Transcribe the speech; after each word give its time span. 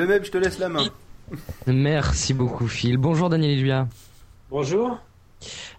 Le 0.00 0.06
même, 0.06 0.24
je 0.24 0.30
te 0.30 0.38
laisse 0.38 0.58
la 0.58 0.70
main. 0.70 0.84
Merci 1.66 2.32
beaucoup 2.32 2.66
Phil. 2.66 2.96
Bonjour 2.96 3.28
Daniel 3.28 3.50
Eluia. 3.50 3.86
Bonjour. 4.50 4.98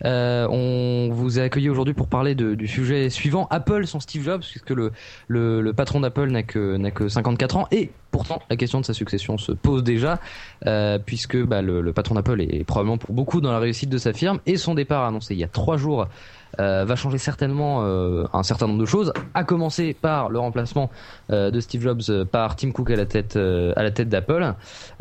Euh, 0.06 0.48
on 0.48 1.10
vous 1.12 1.40
a 1.40 1.42
accueilli 1.42 1.70
aujourd'hui 1.72 1.96
pour 1.96 2.06
parler 2.06 2.36
de, 2.36 2.54
du 2.54 2.68
sujet 2.68 3.10
suivant, 3.10 3.48
Apple 3.50 3.88
sans 3.88 4.00
Steve 4.00 4.24
Jobs, 4.24 4.42
puisque 4.42 4.70
le, 4.70 4.92
le, 5.28 5.62
le 5.62 5.74
patron 5.74 6.02
d'Apple 6.02 6.30
n'a 6.30 6.44
que, 6.44 6.78
n'a 6.78 6.92
que 6.92 7.08
54 7.10 7.58
ans, 7.58 7.68
et 7.72 7.90
pourtant 8.12 8.44
la 8.52 8.58
question 8.58 8.80
de 8.80 8.86
sa 8.86 8.94
succession 8.94 9.40
se 9.40 9.54
pose 9.54 9.84
déjà, 9.84 10.20
euh, 10.68 11.00
puisque 11.04 11.44
bah, 11.44 11.64
le, 11.64 11.82
le 11.82 11.92
patron 11.92 12.14
d'Apple 12.14 12.42
est 12.42 12.64
probablement 12.64 13.00
pour 13.00 13.16
beaucoup 13.16 13.42
dans 13.42 13.52
la 13.52 13.60
réussite 13.60 13.90
de 13.90 13.98
sa 13.98 14.14
firme, 14.14 14.40
et 14.46 14.56
son 14.56 14.76
départ 14.76 15.04
annoncé 15.04 15.34
il 15.34 15.40
y 15.40 15.44
a 15.44 15.48
trois 15.48 15.78
jours 15.78 16.08
euh, 16.60 16.86
va 16.86 16.96
changer 16.96 17.18
certainement 17.18 17.84
euh, 17.84 18.26
un 18.34 18.44
certain 18.44 18.68
nombre 18.68 18.80
de 18.80 18.86
choses, 18.86 19.14
à 19.34 19.44
commencer 19.44 19.94
par 19.94 20.30
le 20.30 20.40
remplacement 20.40 20.90
euh, 21.32 21.52
de 21.52 21.60
Steve 21.60 21.82
Jobs 21.82 22.26
par 22.26 22.56
Tim 22.56 22.72
Cook 22.72 22.92
à 22.92 22.96
la 22.96 23.06
tête, 23.06 23.38
tête 23.94 24.10
d'Apple. 24.10 24.54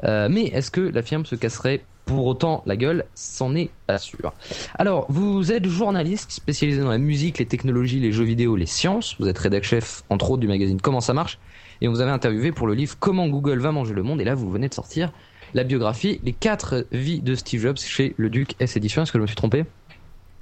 Mais 0.02 0.44
est-ce 0.44 0.70
que 0.70 0.80
la 0.80 1.02
firme 1.02 1.24
se 1.24 1.34
casserait 1.34 1.82
pour 2.04 2.26
autant 2.26 2.62
la 2.66 2.76
gueule? 2.76 3.04
C'en 3.14 3.54
est 3.54 3.70
pas 3.86 3.98
sûr. 3.98 4.32
Alors, 4.76 5.06
vous 5.08 5.52
êtes 5.52 5.66
journaliste 5.66 6.30
spécialisé 6.30 6.80
dans 6.80 6.90
la 6.90 6.98
musique, 6.98 7.38
les 7.38 7.46
technologies, 7.46 8.00
les 8.00 8.12
jeux 8.12 8.24
vidéo, 8.24 8.56
les 8.56 8.66
sciences. 8.66 9.16
Vous 9.18 9.28
êtes 9.28 9.38
rédac 9.38 9.64
chef, 9.64 10.02
entre 10.10 10.30
autres, 10.30 10.40
du 10.40 10.48
magazine 10.48 10.80
Comment 10.80 11.00
ça 11.00 11.14
marche. 11.14 11.38
Et 11.80 11.88
on 11.88 11.92
vous 11.92 12.00
avez 12.00 12.10
interviewé 12.10 12.52
pour 12.52 12.66
le 12.66 12.74
livre 12.74 12.96
Comment 12.98 13.28
Google 13.28 13.58
va 13.58 13.72
manger 13.72 13.94
le 13.94 14.02
monde. 14.02 14.20
Et 14.20 14.24
là, 14.24 14.34
vous 14.34 14.50
venez 14.50 14.68
de 14.68 14.74
sortir 14.74 15.12
la 15.54 15.64
biographie 15.64 16.20
Les 16.22 16.32
quatre 16.32 16.86
vies 16.92 17.20
de 17.20 17.34
Steve 17.34 17.62
Jobs 17.62 17.78
chez 17.78 18.14
le 18.16 18.30
Duc 18.30 18.54
S 18.60 18.76
Édition. 18.76 19.02
Est-ce 19.02 19.12
que 19.12 19.18
je 19.18 19.22
me 19.22 19.26
suis 19.26 19.36
trompé? 19.36 19.64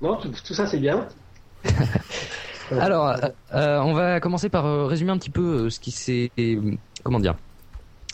Non, 0.00 0.16
tout, 0.16 0.54
ça 0.54 0.66
c'est 0.66 0.78
bien. 0.78 1.06
Alors, 2.70 3.16
euh, 3.54 3.80
on 3.80 3.94
va 3.94 4.20
commencer 4.20 4.48
par 4.48 4.66
euh, 4.66 4.84
résumer 4.84 5.10
un 5.10 5.18
petit 5.18 5.30
peu 5.30 5.64
euh, 5.66 5.70
ce 5.70 5.80
qui 5.80 5.90
s'est, 5.90 6.30
comment 7.02 7.18
dire, 7.18 7.34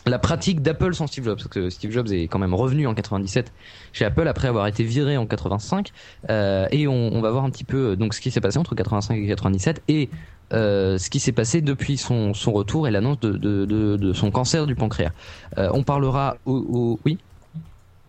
la 0.07 0.17
pratique 0.17 0.61
d'Apple 0.61 0.95
sans 0.95 1.07
Steve 1.07 1.25
Jobs. 1.25 1.37
Parce 1.37 1.47
que 1.47 1.69
Steve 1.69 1.91
Jobs 1.91 2.11
est 2.11 2.27
quand 2.27 2.39
même 2.39 2.53
revenu 2.53 2.87
en 2.87 2.93
97 2.93 3.53
chez 3.91 4.05
Apple 4.05 4.27
après 4.27 4.47
avoir 4.47 4.65
été 4.67 4.83
viré 4.83 5.17
en 5.17 5.27
85. 5.27 5.91
Euh, 6.29 6.67
et 6.71 6.87
on, 6.87 7.21
va 7.21 7.31
voir 7.31 7.43
un 7.43 7.49
petit 7.49 7.63
peu 7.63 7.95
donc 7.95 8.13
ce 8.13 8.21
qui 8.21 8.31
s'est 8.31 8.41
passé 8.41 8.57
entre 8.57 8.75
85 8.75 9.15
et 9.15 9.27
97 9.27 9.83
et 9.87 10.09
ce 10.51 11.09
qui 11.09 11.19
s'est 11.19 11.31
passé 11.31 11.61
depuis 11.61 11.97
son, 11.97 12.31
retour 12.47 12.87
et 12.87 12.91
l'annonce 12.91 13.19
de, 13.19 14.13
son 14.13 14.31
cancer 14.31 14.67
du 14.67 14.75
pancréas. 14.75 15.11
On 15.57 15.83
parlera 15.83 16.37
au- 16.45 16.99
oui? 17.05 17.17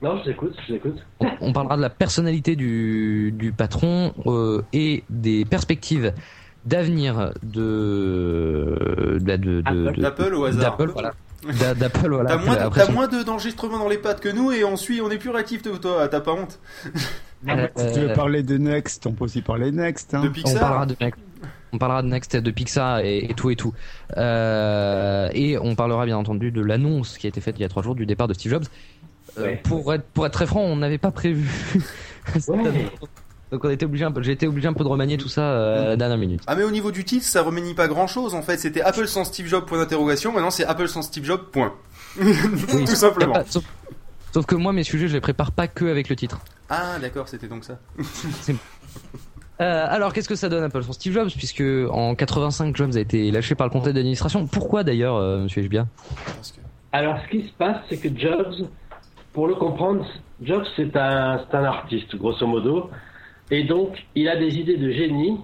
Non, 0.03 0.19
je 0.19 0.25
t'écoute, 0.31 0.55
je 0.69 0.75
t'écoute. 0.75 0.97
On, 1.21 1.29
on 1.41 1.53
parlera 1.53 1.77
de 1.77 1.83
la 1.83 1.91
personnalité 1.91 2.55
du, 2.57 3.33
du 3.33 3.53
patron 3.53 4.13
euh, 4.27 4.63
et 4.73 5.05
des 5.09 5.45
perspectives 5.45 6.13
d'avenir 6.67 7.33
de, 7.43 9.19
de, 9.21 9.37
de, 9.37 9.61
de- 9.61 9.61
de- 9.63 10.01
D'Apple 10.03 10.35
au 10.35 10.45
hasard. 10.45 10.77
d'Apple, 10.77 10.91
voilà. 10.93 11.13
D'a- 11.61 11.75
D'Apple, 11.75 12.09
voilà. 12.11 12.31
T'as 12.31 12.37
moins, 12.45 12.57
de- 12.57 12.81
son- 12.81 12.93
moins 12.93 13.09
de- 13.09 13.23
d'enregistrements 13.23 13.79
dans 13.79 13.89
les 13.89 13.99
pattes 13.99 14.21
que 14.21 14.29
nous 14.29 14.53
et 14.53 14.65
on 14.65 14.77
suit, 14.77 15.01
on 15.01 15.11
est 15.11 15.19
plus 15.19 15.31
réactif 15.31 15.63
que 15.63 15.77
toi. 15.77 16.09
T'as 16.09 16.21
pas 16.21 16.33
honte 16.33 16.59
Euh, 17.49 17.69
Si 17.77 17.93
tu 17.93 18.01
veux 18.01 18.11
euh, 18.11 18.15
parler 18.15 18.43
de 18.43 18.57
Next, 18.59 19.07
on 19.07 19.13
peut 19.13 19.25
aussi 19.25 19.43
parler 19.43 19.71
de 19.71 19.77
Next. 19.77 20.13
Hein. 20.15 20.23
de 20.23 20.29
on 20.29 20.33
Pixar. 20.33 20.61
parlera 20.61 20.87
de 20.87 20.97
Next. 21.01 21.21
On 21.73 21.79
parlera 21.79 22.03
de 22.03 22.09
Next, 22.09 22.35
de 22.37 22.51
Pixar 22.51 23.01
et, 23.01 23.19
et 23.31 23.35
tout 23.35 23.51
et 23.51 23.57
tout. 23.57 23.73
Euh, 24.17 25.29
et 25.33 25.59
on 25.59 25.75
parlera 25.75 26.07
bien 26.07 26.17
entendu 26.17 26.51
de 26.51 26.63
l'annonce 26.63 27.19
qui 27.19 27.27
a 27.27 27.29
été 27.29 27.41
faite 27.41 27.57
il 27.59 27.63
y 27.63 27.65
a 27.65 27.69
trois 27.69 27.83
jours 27.83 27.95
du 27.95 28.07
départ 28.07 28.27
de 28.29 28.35
Steve 28.35 28.53
Jobs. 28.53 28.65
Euh, 29.39 29.43
Ouais. 29.45 29.61
pour 29.65 29.93
être 29.95 30.05
pour 30.15 30.27
être 30.27 30.33
très 30.33 30.47
franc, 30.47 30.61
on 30.63 30.77
n'avait 30.77 30.99
pas 30.99 31.11
prévu. 31.11 31.49
Ouais. 32.49 32.91
Donc 33.53 33.65
on 33.65 33.71
était 33.71 33.85
obligé 33.87 34.05
un 34.05 34.11
peu, 34.11 34.21
j'ai 34.21 34.33
été 34.33 34.49
obligé 34.49 34.67
un 34.67 34.73
peu 34.73 34.83
de 34.83 34.89
remanier 34.89 35.17
tout 35.17 35.29
ça 35.29 35.43
euh, 35.43 35.83
à 35.83 35.89
la 35.91 35.97
dernière 35.97 36.19
minute. 36.19 36.43
Ah 36.49 36.57
mais 36.57 36.65
au 36.65 36.73
niveau 36.73 36.91
du 36.91 37.05
titre, 37.05 37.25
ça 37.25 37.43
remanie 37.43 37.73
pas 37.75 37.87
grand 37.87 38.09
chose 38.09 38.35
en 38.35 38.43
fait. 38.43 38.57
C'était 38.59 38.81
Apple 38.83 39.07
sans 39.07 39.23
Steve 39.23 39.47
Jobs 39.47 39.65
point 39.65 39.79
d'interrogation. 39.79 40.33
Maintenant 40.33 40.51
c'est 40.51 40.65
Apple 40.65 40.89
sans 40.89 41.03
Steve 41.03 41.25
Jobs 41.25 41.45
point. 41.53 41.73
Tout 42.19 42.87
simplement. 42.87 43.35
Sauf, 43.49 43.63
sauf 44.35 44.45
que 44.47 44.57
moi 44.57 44.73
mes 44.73 44.83
sujets 44.83 45.07
je 45.07 45.13
les 45.15 45.21
prépare 45.21 45.53
pas 45.53 45.69
que 45.69 45.85
avec 45.85 46.09
le 46.09 46.17
titre. 46.17 46.41
Ah 46.69 46.99
d'accord, 47.01 47.29
c'était 47.29 47.47
donc 47.47 47.63
ça. 47.65 47.79
Euh, 49.61 49.87
alors 49.89 50.13
qu'est-ce 50.13 50.29
que 50.29 50.35
ça 50.35 50.49
donne 50.49 50.65
Apple 50.65 50.83
sans 50.83 50.93
Steve 50.93 51.15
Jobs? 51.15 51.31
Puisque 51.37 51.63
en 51.91 52.15
85 52.15 52.77
Jobs 52.77 52.97
a 52.97 53.01
été 53.01 53.31
lâché 53.31 53.55
par 53.55 53.67
le 53.69 53.73
conseil 53.73 53.95
d'administration. 53.95 54.47
Pourquoi 54.47 54.85
d'ailleurs, 54.85 55.15
euh, 55.17 55.45
Monsieur 55.45 55.63
Hbia 55.63 55.87
Alors, 56.93 57.17
ce 57.25 57.31
qui 57.31 57.47
se 57.49 57.53
passe, 57.55 57.77
c'est 57.89 57.97
que 57.97 58.09
Jobs, 58.19 58.69
pour 59.37 59.49
le 59.49 59.55
comprendre, 59.55 60.03
Jobs, 60.41 60.65
c'est 60.77 60.97
un, 60.97 61.39
artiste, 61.53 62.17
grosso 62.17 62.47
modo. 62.47 62.89
Et 63.51 63.65
donc, 63.65 64.03
il 64.15 64.31
a 64.31 64.37
des 64.37 64.59
idées 64.59 64.79
de 64.79 64.91
génie, 64.91 65.37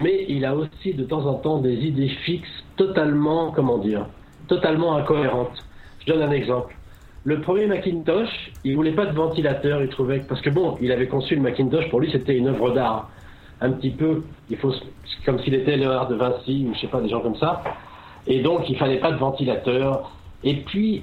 mais 0.00 0.24
il 0.28 0.44
a 0.44 0.54
aussi 0.54 0.94
de 0.94 1.02
temps 1.02 1.26
en 1.26 1.34
temps 1.34 1.58
des 1.58 1.74
idées 1.74 2.10
fixes 2.24 2.64
totalement, 2.76 3.50
comment 3.50 3.78
dire, 3.78 4.06
totalement 4.46 4.94
incohérentes. 4.94 5.66
Je 6.06 6.12
donne 6.12 6.22
un 6.22 6.30
exemple. 6.30 6.76
Le 7.24 7.40
premier 7.40 7.66
Macintosh, 7.66 8.52
il 8.62 8.76
voulait 8.76 8.92
pas 8.92 9.06
de 9.06 9.16
ventilateur, 9.16 9.82
il 9.82 9.88
trouvait 9.88 10.20
parce 10.20 10.40
que 10.40 10.50
bon, 10.50 10.78
il 10.80 10.92
avait 10.92 11.08
conçu 11.08 11.34
le 11.34 11.42
Macintosh, 11.42 11.90
pour 11.90 11.98
lui 11.98 12.12
c'était 12.12 12.36
une 12.36 12.46
œuvre 12.46 12.70
d'art. 12.70 13.10
Un 13.60 13.72
petit 13.72 13.90
peu, 13.90 14.22
il 14.48 14.58
faut 14.58 14.72
comme 15.26 15.40
s'il 15.40 15.54
était 15.54 15.76
Léonard 15.76 16.06
de 16.06 16.14
Vinci 16.14 16.68
ou 16.70 16.74
je 16.74 16.82
sais 16.82 16.86
pas 16.86 17.00
des 17.00 17.08
gens 17.08 17.20
comme 17.20 17.36
ça. 17.36 17.64
Et 18.28 18.42
donc 18.42 18.70
il 18.70 18.78
fallait 18.78 19.00
pas 19.00 19.10
de 19.10 19.16
ventilateur. 19.16 20.12
Et 20.44 20.54
puis 20.54 21.02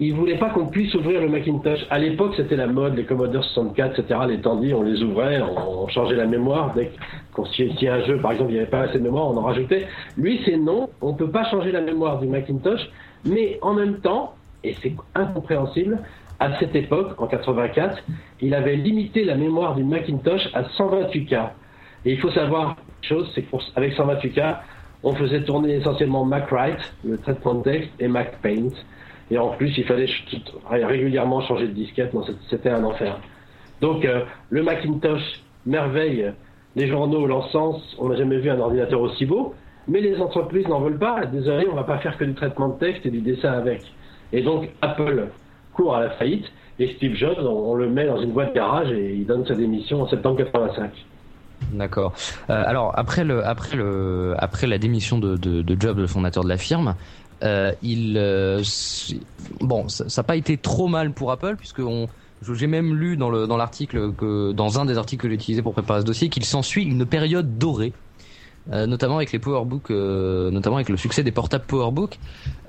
il 0.00 0.12
voulait 0.14 0.38
pas 0.38 0.50
qu'on 0.50 0.66
puisse 0.66 0.92
ouvrir 0.94 1.20
le 1.20 1.28
Macintosh. 1.28 1.86
À 1.88 1.98
l'époque, 1.98 2.34
c'était 2.36 2.56
la 2.56 2.66
mode, 2.66 2.96
les 2.96 3.04
Commodore 3.04 3.44
64, 3.44 4.00
etc. 4.00 4.20
Les 4.28 4.40
Tandy, 4.40 4.74
on 4.74 4.82
les 4.82 5.02
ouvrait, 5.02 5.40
on, 5.40 5.86
changeait 5.88 6.16
la 6.16 6.26
mémoire. 6.26 6.74
Dès 6.74 6.90
qu'on 7.32 7.44
s'il 7.44 7.80
y 7.80 7.88
a 7.88 7.94
un 7.94 8.04
jeu, 8.04 8.18
par 8.18 8.32
exemple, 8.32 8.50
il 8.50 8.54
n'y 8.54 8.60
avait 8.60 8.70
pas 8.70 8.82
assez 8.82 8.98
de 8.98 9.04
mémoire, 9.04 9.28
on 9.28 9.36
en 9.36 9.42
rajoutait. 9.42 9.86
Lui, 10.16 10.40
c'est 10.44 10.56
non, 10.56 10.88
on 11.00 11.14
peut 11.14 11.30
pas 11.30 11.48
changer 11.48 11.70
la 11.70 11.80
mémoire 11.80 12.18
du 12.18 12.26
Macintosh, 12.26 12.80
mais 13.24 13.58
en 13.62 13.74
même 13.74 14.00
temps, 14.00 14.34
et 14.64 14.74
c'est 14.82 14.94
incompréhensible, 15.14 16.00
à 16.40 16.58
cette 16.58 16.74
époque, 16.74 17.14
en 17.18 17.28
84, 17.28 18.02
il 18.40 18.54
avait 18.54 18.76
limité 18.76 19.24
la 19.24 19.36
mémoire 19.36 19.76
du 19.76 19.84
Macintosh 19.84 20.48
à 20.54 20.62
128K. 20.62 21.50
Et 22.04 22.12
il 22.12 22.20
faut 22.20 22.30
savoir 22.30 22.76
une 23.02 23.08
chose, 23.08 23.30
c'est 23.34 23.42
qu'avec 23.42 23.96
128K, 23.96 24.56
on 25.04 25.14
faisait 25.14 25.42
tourner 25.44 25.74
essentiellement 25.74 26.24
MacWrite, 26.24 26.94
le 27.04 27.18
traitement 27.18 27.54
de 27.54 27.62
texte, 27.62 27.90
et 28.00 28.08
MacPaint. 28.08 28.70
Et 29.30 29.38
en 29.38 29.50
plus, 29.50 29.76
il 29.76 29.84
fallait 29.84 30.06
régulièrement 30.70 31.40
changer 31.42 31.66
de 31.68 31.72
disquette. 31.72 32.12
C'était 32.50 32.70
un 32.70 32.84
enfer. 32.84 33.18
Donc, 33.80 34.04
euh, 34.04 34.22
le 34.50 34.62
Macintosh, 34.62 35.40
merveille, 35.66 36.32
les 36.76 36.88
journaux 36.88 37.26
l'encensent. 37.26 37.96
On 37.98 38.08
n'a 38.08 38.16
jamais 38.16 38.38
vu 38.38 38.50
un 38.50 38.58
ordinateur 38.58 39.00
aussi 39.00 39.26
beau. 39.26 39.54
Mais 39.88 40.00
les 40.00 40.18
entreprises 40.20 40.66
n'en 40.68 40.80
veulent 40.80 40.98
pas. 40.98 41.26
Désolé, 41.26 41.66
on 41.70 41.74
va 41.74 41.84
pas 41.84 41.98
faire 41.98 42.16
que 42.16 42.24
du 42.24 42.34
traitement 42.34 42.68
de 42.68 42.78
texte 42.78 43.06
et 43.06 43.10
du 43.10 43.20
dessin 43.20 43.52
avec. 43.52 43.82
Et 44.32 44.42
donc, 44.42 44.68
Apple 44.82 45.28
court 45.74 45.96
à 45.96 46.00
la 46.00 46.10
faillite. 46.10 46.46
Et 46.78 46.94
Steve 46.96 47.14
Jobs, 47.14 47.38
on, 47.38 47.74
le 47.74 47.88
met 47.88 48.06
dans 48.06 48.20
une 48.20 48.32
boîte 48.32 48.54
garage 48.54 48.90
et 48.90 49.14
il 49.14 49.26
donne 49.26 49.46
sa 49.46 49.54
démission 49.54 50.02
en 50.02 50.08
septembre 50.08 50.38
85. 50.38 50.90
D'accord. 51.72 52.12
Euh, 52.50 52.62
alors 52.66 52.92
après 52.96 53.24
après 53.44 53.76
le 53.76 54.34
après 54.38 54.66
la 54.66 54.76
démission 54.76 55.18
de, 55.18 55.36
de, 55.36 55.62
de 55.62 55.80
Jobs, 55.80 55.98
le 55.98 56.08
fondateur 56.08 56.42
de 56.42 56.48
la 56.48 56.56
firme, 56.56 56.94
euh, 57.42 57.72
il 57.82 58.16
euh, 58.16 58.62
bon 59.60 59.88
ça 59.88 60.04
n'a 60.16 60.24
pas 60.24 60.36
été 60.36 60.56
trop 60.56 60.88
mal 60.88 61.12
pour 61.12 61.30
Apple 61.32 61.56
puisque 61.56 61.82
j'ai 62.54 62.66
même 62.66 62.94
lu 62.94 63.16
dans 63.16 63.30
le 63.30 63.46
dans 63.46 63.56
l'article 63.56 64.12
que 64.12 64.52
dans 64.52 64.78
un 64.78 64.84
des 64.84 64.98
articles 64.98 65.22
que 65.22 65.28
j'ai 65.28 65.34
utilisé 65.34 65.62
pour 65.62 65.72
préparer 65.72 66.00
ce 66.00 66.06
dossier 66.06 66.28
qu'il 66.28 66.44
s'ensuit 66.44 66.84
une 66.84 67.06
période 67.06 67.58
dorée. 67.58 67.92
euh, 68.72 68.86
notamment 68.86 69.16
avec 69.16 69.32
les 69.32 69.38
PowerBook, 69.38 69.90
euh, 69.90 70.50
notamment 70.50 70.76
avec 70.76 70.88
le 70.88 70.96
succès 70.96 71.22
des 71.22 71.32
portables 71.32 71.66
PowerBook, 71.66 72.18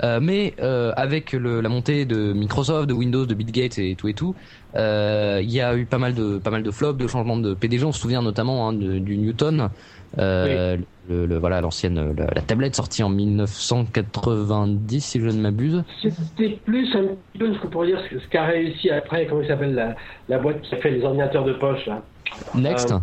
Euh, 0.03 0.19
mais 0.21 0.55
euh, 0.61 0.91
avec 0.97 1.31
le, 1.31 1.61
la 1.61 1.69
montée 1.69 2.05
de 2.05 2.33
Microsoft, 2.33 2.89
de 2.89 2.93
Windows, 2.93 3.25
de 3.25 3.33
Bill 3.33 3.51
Gates 3.51 3.77
et 3.79 3.95
tout 3.95 4.09
et 4.09 4.13
tout, 4.13 4.35
il 4.75 5.49
y 5.51 5.61
a 5.61 5.75
eu 5.77 5.85
pas 5.85 5.97
mal 5.99 6.13
de 6.13 6.37
pas 6.39 6.51
mal 6.51 6.63
de 6.63 6.71
flops, 6.71 6.97
de 6.99 7.07
changements 7.07 7.37
de 7.37 7.53
PDG. 7.53 7.85
On 7.85 7.93
se 7.93 7.99
souvient 8.01 8.21
notamment 8.21 8.69
hein, 8.69 8.73
du 8.73 9.17
Newton, 9.17 9.69
euh, 10.19 10.77
le, 11.09 11.25
le- 11.25 11.37
voilà 11.37 11.61
l'ancienne 11.61 12.13
la, 12.17 12.25
la 12.33 12.41
tablette 12.41 12.75
sortie 12.75 13.03
en 13.03 13.09
1990 13.09 15.01
si 15.01 15.19
je 15.19 15.25
ne 15.27 15.41
m'abuse. 15.41 15.83
C'était 16.01 16.59
plus 16.65 16.95
un 16.95 17.03
petit 17.03 17.37
peu 17.39 17.53
ce 17.53 17.59
qu'on 17.59 17.67
pourrait 17.69 17.87
dire 17.87 17.99
ce 18.09 18.19
ce 18.19 18.27
qu'a 18.27 18.45
réussi 18.45 18.89
après, 18.89 19.25
comment 19.27 19.41
il 19.41 19.47
s'appelle 19.47 19.73
la, 19.75 19.95
la 20.29 20.39
boîte 20.39 20.61
qui 20.61 20.73
a 20.75 20.77
fait 20.77 20.91
les 20.91 21.03
ordinateurs 21.03 21.43
de 21.45 21.53
poche 21.53 21.85
là. 21.85 22.01
Next. 22.55 22.91
Euh, 22.91 22.97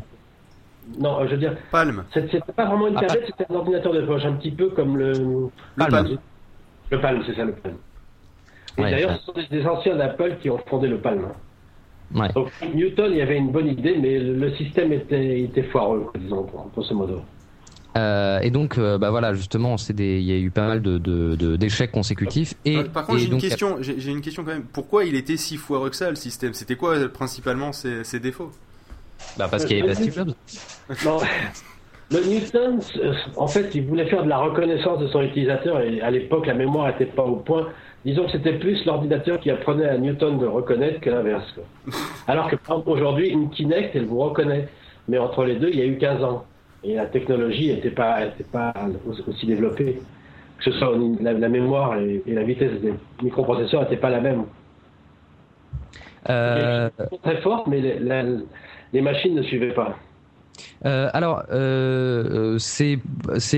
Non, 0.99 1.25
je 1.27 1.31
veux 1.33 1.37
dire, 1.37 1.57
Palm. 1.71 2.05
c'est- 2.13 2.29
c'était 2.31 2.53
pas 2.53 2.67
vraiment 2.67 2.89
une 2.89 2.97
Ah, 2.97 3.03
tablette, 3.07 3.27
c'était 3.27 3.47
un 3.53 3.55
ordinateur 3.55 3.93
de 3.93 4.03
poche, 4.03 4.25
un 4.25 4.33
petit 4.33 4.51
peu 4.51 4.71
comme 4.71 4.97
le. 4.99 5.13
Le 5.77 5.87
Palm. 5.87 6.19
Le 6.91 7.01
Palm, 7.01 7.23
c'est 7.27 7.35
ça 7.37 7.45
le 7.45 7.53
Palm. 7.53 7.77
Et 8.79 8.83
Ouais, 8.83 8.91
d'ailleurs, 8.91 9.19
ce 9.19 9.25
sont 9.27 9.33
des, 9.33 9.47
des 9.49 9.67
anciens 9.67 9.97
d'Apple 9.97 10.37
qui 10.41 10.51
ont 10.51 10.59
fondé 10.67 10.89
le 10.89 10.99
Palm. 10.99 11.29
Ouais. 12.15 12.29
Donc 12.35 12.49
Newton, 12.75 13.11
il 13.13 13.19
y 13.19 13.23
avait 13.23 13.37
une 13.39 13.51
bonne 13.53 13.69
idée, 13.69 13.97
mais 14.01 14.19
le, 14.19 14.35
le 14.35 14.55
système 14.57 14.93
était, 14.93 15.41
était 15.43 15.63
foireux, 15.65 16.07
disons, 16.19 16.47
grosso 16.75 16.95
modo. 16.95 17.21
Euh, 17.97 18.41
et 18.41 18.51
donc 18.51 18.79
euh, 18.79 18.97
bah 18.97 19.11
voilà 19.11 19.35
justement 19.35 19.77
c'est 19.77 19.93
des 19.93 20.19
il 20.19 20.25
y 20.25 20.33
a 20.33 20.39
eu 20.39 20.51
pas 20.51 20.67
mal 20.67 20.81
de 20.81 20.97
de- 20.97 21.35
de- 21.37 21.57
d'échecs 21.57 21.93
consécutifs 21.93 22.55
et 22.65 22.79
Ouais, 22.79 22.85
Par 22.85 23.05
contre, 23.05 23.19
j'ai 23.19 23.27
une 23.27 23.33
donc, 23.33 23.41
question. 23.43 23.77
J'ai 23.83 24.01
j'ai 24.01 24.11
une 24.13 24.23
question 24.23 24.45
quand 24.45 24.53
même. 24.53 24.65
Pourquoi 24.73 25.05
il 25.05 25.15
était 25.15 25.37
si 25.37 25.59
foireux 25.59 25.91
que 25.91 25.97
ça 25.97 26.09
le 26.09 26.17
système? 26.17 26.55
C'était 26.55 26.77
quoi 26.77 26.95
euh, 26.97 27.09
principalement 27.09 27.71
ses, 27.73 28.03
ses 28.03 28.19
défauts? 28.19 28.51
Bah, 29.37 29.47
parce 29.51 29.67
qu'il 29.67 29.77
y 29.77 29.81
avait 29.83 29.91
pas 29.91 29.95
Steve 29.95 30.15
Jobs. 30.15 30.33
Non, 31.05 31.19
le 32.11 32.21
Newton, 32.27 32.81
euh, 32.97 33.13
en 33.37 33.47
fait, 33.47 33.75
il 33.75 33.85
voulait 33.87 34.07
faire 34.07 34.25
de 34.25 34.29
la 34.31 34.39
reconnaissance 34.39 34.99
de 34.99 35.07
son 35.09 35.21
utilisateur 35.23 35.81
et 35.83 36.01
à 36.01 36.11
l'époque, 36.11 36.47
la 36.47 36.55
mémoire 36.55 36.87
n'était 36.89 37.07
pas 37.13 37.25
au 37.25 37.37
point. 37.37 37.69
Disons 38.05 38.25
que 38.27 38.33
c'était 38.33 38.55
plus 38.59 38.85
l'ordinateur 38.87 39.39
qui 39.41 39.51
apprenait 39.51 39.89
à 39.89 39.97
Newton 39.99 40.39
de 40.39 40.47
reconnaître 40.47 41.01
que 41.01 41.11
l'inverse. 41.11 41.51
quoi. 41.53 41.65
Alors 42.29 42.49
que 42.49 42.57
par 42.57 42.77
exemple, 42.79 42.91
aujourd'hui, 42.91 43.29
une 43.29 43.51
Kinect, 43.51 43.95
elle 43.97 44.07
vous 44.07 44.19
reconnaît. 44.21 44.69
Mais 45.09 45.19
entre 45.19 45.45
les 45.45 45.57
deux, 45.57 45.69
il 45.71 45.79
y 45.79 45.83
a 45.83 45.87
eu 45.87 45.97
15 45.99 46.23
ans. 46.23 46.45
Et 46.85 46.95
la 46.95 47.07
technologie 47.07 47.73
n'était 47.73 47.91
pas, 47.91 48.25
était 48.25 48.45
pas 48.45 48.73
aussi 49.29 49.47
développée. 49.47 50.01
Que 50.59 50.65
ce 50.65 50.73
soit 50.79 50.93
la, 51.21 51.33
la 51.33 51.49
mémoire 51.49 51.97
et, 51.99 52.23
et 52.27 52.35
la 52.35 52.43
vitesse 52.45 52.81
des 52.81 52.95
microprocesseurs 53.23 53.83
n'étaient 53.83 53.97
pas 53.97 54.11
la 54.11 54.21
même. 54.21 54.45
Euh, 56.31 56.89
très 57.23 57.37
fortes, 57.39 57.67
mais 57.67 57.81
les, 57.81 57.99
la- 57.99 58.23
les 58.93 59.01
machines 59.01 59.35
ne 59.35 59.43
suivaient 59.43 59.75
pas. 59.75 59.97
Euh, 60.85 61.09
alors, 61.13 61.45
euh, 61.53 62.55
euh, 62.55 62.59
c'est 62.59 62.99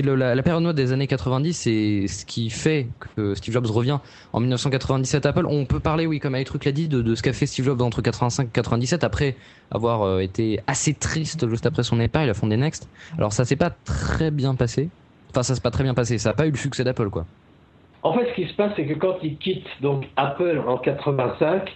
la, 0.01 0.43
période 0.43 0.75
des 0.75 0.91
années 0.91 1.07
90, 1.07 1.53
c'est 1.53 2.07
ce 2.07 2.25
qui 2.25 2.49
fait 2.49 2.87
que 3.15 3.35
Steve 3.35 3.53
Jobs 3.53 3.65
revient 3.65 3.99
en 4.33 4.39
1997 4.39 5.25
à 5.25 5.29
Apple. 5.29 5.45
On 5.47 5.65
peut 5.65 5.79
parler, 5.79 6.05
oui, 6.05 6.19
comme 6.19 6.41
Truc 6.43 6.65
l'a 6.65 6.71
dit, 6.71 6.87
de, 6.87 7.15
ce 7.15 7.23
qu'a 7.23 7.33
fait 7.33 7.45
Steve 7.45 7.65
Jobs 7.65 7.81
entre 7.81 8.01
85 8.01 8.43
et 8.43 8.49
97 8.51 9.03
après 9.03 9.35
avoir 9.71 10.19
été 10.19 10.59
assez 10.67 10.93
triste 10.93 11.49
juste 11.49 11.65
après 11.65 11.83
son 11.83 11.97
départ. 11.97 12.23
Il 12.23 12.29
a 12.29 12.33
fondé 12.33 12.57
Next. 12.57 12.87
Alors 13.17 13.33
ça 13.33 13.45
s'est 13.45 13.55
pas 13.55 13.71
très 13.71 14.31
bien 14.31 14.55
passé. 14.55 14.89
Enfin, 15.31 15.43
ça 15.43 15.55
s'est 15.55 15.61
pas 15.61 15.71
très 15.71 15.83
bien 15.83 15.93
passé. 15.93 16.17
Ça 16.17 16.29
a 16.29 16.33
pas 16.33 16.45
eu 16.47 16.51
le 16.51 16.57
succès 16.57 16.83
d'Apple, 16.83 17.09
quoi. 17.09 17.25
En 18.03 18.13
fait, 18.13 18.27
ce 18.29 18.35
qui 18.35 18.47
se 18.47 18.53
passe, 18.53 18.71
c'est 18.75 18.85
que 18.85 18.93
quand 18.93 19.17
il 19.23 19.37
quitte 19.37 19.65
donc 19.81 20.05
Apple 20.15 20.61
en 20.67 20.77
85, 20.77 21.75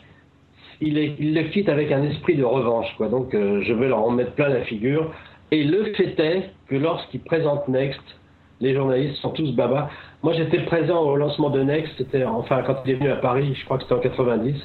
il, 0.81 0.97
il 0.97 1.33
le 1.33 1.43
quitte 1.49 1.69
avec 1.69 1.91
un 1.91 2.03
esprit 2.03 2.35
de 2.35 2.43
revanche. 2.43 2.87
Quoi. 2.97 3.09
Donc, 3.09 3.33
euh, 3.33 3.61
je 3.63 3.73
vais 3.73 3.87
leur 3.87 4.03
en 4.03 4.11
mettre 4.11 4.31
plein 4.33 4.49
la 4.49 4.61
figure. 4.61 5.11
Et 5.51 5.63
le 5.63 5.93
fait 5.95 6.19
est 6.19 6.49
que 6.67 6.75
lorsqu'il 6.75 7.21
présente 7.21 7.67
Next, 7.67 8.01
les 8.61 8.73
journalistes 8.73 9.15
sont 9.17 9.31
tous 9.31 9.51
baba. 9.55 9.89
Moi, 10.21 10.33
j'étais 10.33 10.59
présent 10.59 11.01
au 11.01 11.15
lancement 11.15 11.49
de 11.49 11.61
Next. 11.61 11.93
C'était 11.97 12.23
enfin 12.23 12.61
quand 12.65 12.77
il 12.85 12.91
est 12.91 12.95
venu 12.95 13.09
à 13.09 13.15
Paris. 13.15 13.55
Je 13.55 13.65
crois 13.65 13.77
que 13.77 13.83
c'était 13.83 13.95
en 13.95 13.99
90. 13.99 14.55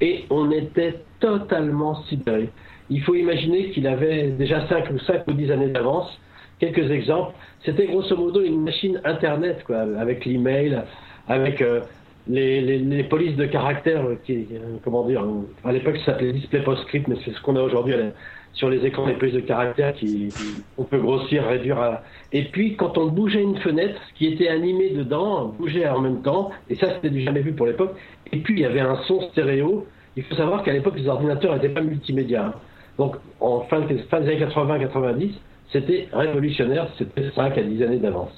Et 0.00 0.24
on 0.30 0.50
était 0.50 1.00
totalement 1.20 2.02
sidérés. 2.04 2.50
Il 2.90 3.02
faut 3.02 3.14
imaginer 3.14 3.70
qu'il 3.70 3.86
avait 3.86 4.28
déjà 4.28 4.66
5 4.68 4.90
ou 4.90 4.98
5 4.98 5.26
ou 5.28 5.32
10 5.32 5.50
années 5.52 5.68
d'avance. 5.68 6.18
Quelques 6.58 6.90
exemples. 6.90 7.34
C'était 7.64 7.86
grosso 7.86 8.16
modo 8.16 8.40
une 8.40 8.62
machine 8.62 9.00
Internet, 9.04 9.62
quoi, 9.64 9.80
avec 9.98 10.24
l'email, 10.24 10.82
avec 11.28 11.60
euh, 11.60 11.80
les, 12.28 12.60
les, 12.60 12.78
les 12.78 13.04
polices 13.04 13.36
de 13.36 13.46
caractère, 13.46 14.04
euh, 14.04 14.16
qui, 14.24 14.46
euh, 14.52 14.76
comment 14.84 15.04
dire, 15.06 15.22
euh, 15.22 15.68
à 15.68 15.72
l'époque 15.72 15.96
ça 15.98 16.06
s'appelait 16.12 16.32
display 16.32 16.60
PostScript, 16.62 17.08
mais 17.08 17.16
c'est 17.24 17.32
ce 17.32 17.40
qu'on 17.42 17.56
a 17.56 17.60
aujourd'hui 17.62 17.94
la- 17.96 18.10
sur 18.54 18.68
les 18.68 18.84
écrans 18.84 19.06
des 19.06 19.14
polices 19.14 19.34
de 19.34 19.40
caractère 19.40 19.94
qui, 19.94 20.28
on 20.76 20.84
peut 20.84 20.98
grossir, 20.98 21.44
réduire. 21.46 21.78
À... 21.78 22.02
Et 22.32 22.44
puis 22.44 22.76
quand 22.76 22.98
on 22.98 23.06
bougeait 23.06 23.42
une 23.42 23.56
fenêtre, 23.56 23.98
ce 24.10 24.18
qui 24.18 24.26
était 24.26 24.48
animé 24.48 24.90
dedans 24.90 25.46
bougeait 25.58 25.88
en 25.88 26.00
même 26.00 26.20
temps, 26.22 26.50
et 26.68 26.74
ça 26.76 26.88
c'était 26.94 27.08
du 27.10 27.22
jamais 27.22 27.40
vu 27.40 27.52
pour 27.52 27.66
l'époque. 27.66 27.94
Et 28.30 28.36
puis 28.38 28.54
il 28.54 28.60
y 28.60 28.64
avait 28.66 28.80
un 28.80 28.96
son 29.08 29.22
stéréo. 29.30 29.86
Il 30.16 30.22
faut 30.24 30.34
savoir 30.34 30.62
qu'à 30.62 30.72
l'époque 30.74 30.98
les 30.98 31.08
ordinateurs 31.08 31.54
n'étaient 31.54 31.70
pas 31.70 31.80
multimédia. 31.80 32.52
Donc 32.98 33.16
en 33.40 33.60
fin, 33.62 33.80
fin 34.10 34.20
des 34.20 34.28
années 34.28 34.44
80-90, 34.44 35.30
c'était 35.72 36.08
révolutionnaire, 36.12 36.88
c'était 36.98 37.30
5 37.34 37.56
à 37.56 37.62
10 37.62 37.82
années 37.82 37.96
d'avance. 37.96 38.34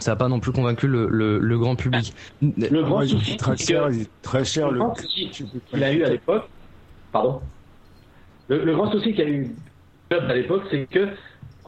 Ça 0.00 0.12
a 0.12 0.16
pas 0.16 0.28
non 0.28 0.40
plus 0.40 0.52
convaincu 0.52 0.86
le, 0.88 1.06
le, 1.08 1.38
le 1.38 1.58
grand 1.58 1.76
public. 1.76 2.12
Le 2.40 2.82
grand 2.82 3.02
souci, 3.02 3.36
très 3.36 3.56
cher, 3.56 3.86
que- 3.86 3.92
il 3.94 4.00
est 4.02 4.10
très 4.22 4.44
cher 4.44 4.68
le 4.68 4.74
le. 4.74 4.78
grand 4.80 4.94
souci 4.96 5.30
qu'il 5.30 5.84
a 5.84 5.92
eu 5.92 6.02
à 6.04 6.10
l'époque, 6.10 6.48
pardon, 7.12 7.40
le, 8.48 8.64
le 8.64 8.74
grand 8.74 8.90
souci 8.90 9.14
qu'a 9.14 9.28
eu 9.28 9.54
Jobs 10.10 10.24
à 10.28 10.34
l'époque, 10.34 10.62
c'est 10.70 10.86
que, 10.90 11.08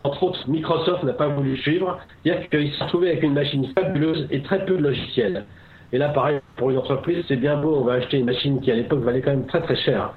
entre 0.03 0.23
autres, 0.25 0.49
Microsoft 0.51 1.05
n'a 1.05 1.13
pas 1.13 1.29
voulu 1.29 1.57
suivre, 1.59 1.99
c'est-à-dire 2.25 2.49
qu'il 2.49 2.73
s'est 2.75 2.85
retrouvé 2.85 3.11
avec 3.11 3.23
une 3.23 3.35
machine 3.35 3.67
fabuleuse 3.73 4.27
et 4.31 4.43
très 4.43 4.65
peu 4.67 4.77
de 4.77 4.83
logiciels. 4.83 5.47
Et 5.93 5.99
là, 5.99 6.09
pareil, 6.09 6.41
pour 6.57 6.71
une 6.71 6.79
entreprise, 6.79 7.25
c'est 7.29 7.37
bien 7.37 7.57
beau, 7.61 7.77
on 7.77 7.85
va 7.85 7.93
acheter 7.95 8.19
une 8.19 8.25
machine 8.27 8.61
qui 8.61 8.73
à 8.73 8.75
l'époque 8.75 9.01
valait 9.01 9.21
quand 9.21 9.31
même 9.31 9.47
très 9.47 9.61
très 9.63 9.77
cher, 9.77 10.15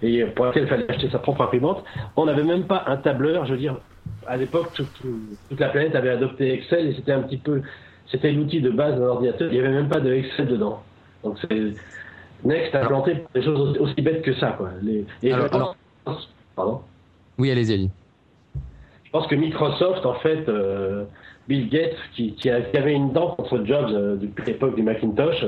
et 0.00 0.24
pour 0.24 0.46
laquelle 0.46 0.62
il 0.62 0.68
fallait 0.68 0.90
acheter 0.90 1.10
sa 1.10 1.18
propre 1.18 1.42
imprimante. 1.42 1.84
On 2.16 2.26
n'avait 2.26 2.44
même 2.44 2.66
pas 2.66 2.84
un 2.86 2.96
tableur, 2.96 3.44
je 3.44 3.52
veux 3.52 3.58
dire, 3.58 3.76
à 4.28 4.36
l'époque, 4.36 4.72
tout- 4.74 4.86
tout- 5.00 5.20
toute 5.48 5.60
la 5.60 5.68
planète 5.68 5.94
avait 5.94 6.10
adopté 6.10 6.52
Excel 6.52 6.88
et 6.88 6.94
c'était 6.94 7.12
un 7.12 7.22
petit 7.22 7.36
peu, 7.38 7.62
c'était 8.10 8.32
l'outil 8.32 8.60
de 8.60 8.70
base 8.70 8.98
d'un 8.98 9.06
ordinateur, 9.06 9.48
il 9.50 9.54
n'y 9.54 9.60
avait 9.60 9.74
même 9.74 9.88
pas 9.88 10.00
de 10.00 10.12
Excel 10.12 10.46
dedans. 10.48 10.82
Donc 11.24 11.38
c'est 11.40 11.72
Next 12.44 12.74
a 12.74 12.86
planté 12.86 13.24
des 13.34 13.42
choses 13.42 13.78
aussi, 13.78 13.94
bêtes 14.02 14.22
que 14.22 14.34
ça, 14.34 14.50
quoi. 14.58 14.70
Les, 14.82 15.04
Alors- 15.32 15.76
pardon? 16.54 16.80
Oui, 17.38 17.50
allez-y, 17.50 17.72
allez. 17.74 17.90
Je 19.04 19.10
pense 19.10 19.26
que 19.26 19.34
Microsoft, 19.34 20.04
en 20.04 20.14
fait, 20.14 20.48
euh, 20.48 21.04
Bill 21.48 21.68
Gates, 21.70 21.96
qui, 22.14 22.34
qui 22.34 22.50
a- 22.50 22.60
qui 22.60 22.76
avait 22.76 22.92
une 22.94 23.12
dent 23.12 23.28
contre 23.28 23.64
Jobs 23.64 23.90
euh, 23.90 24.16
depuis 24.16 24.44
l'époque 24.46 24.74
du 24.76 24.82
Macintosh, 24.82 25.44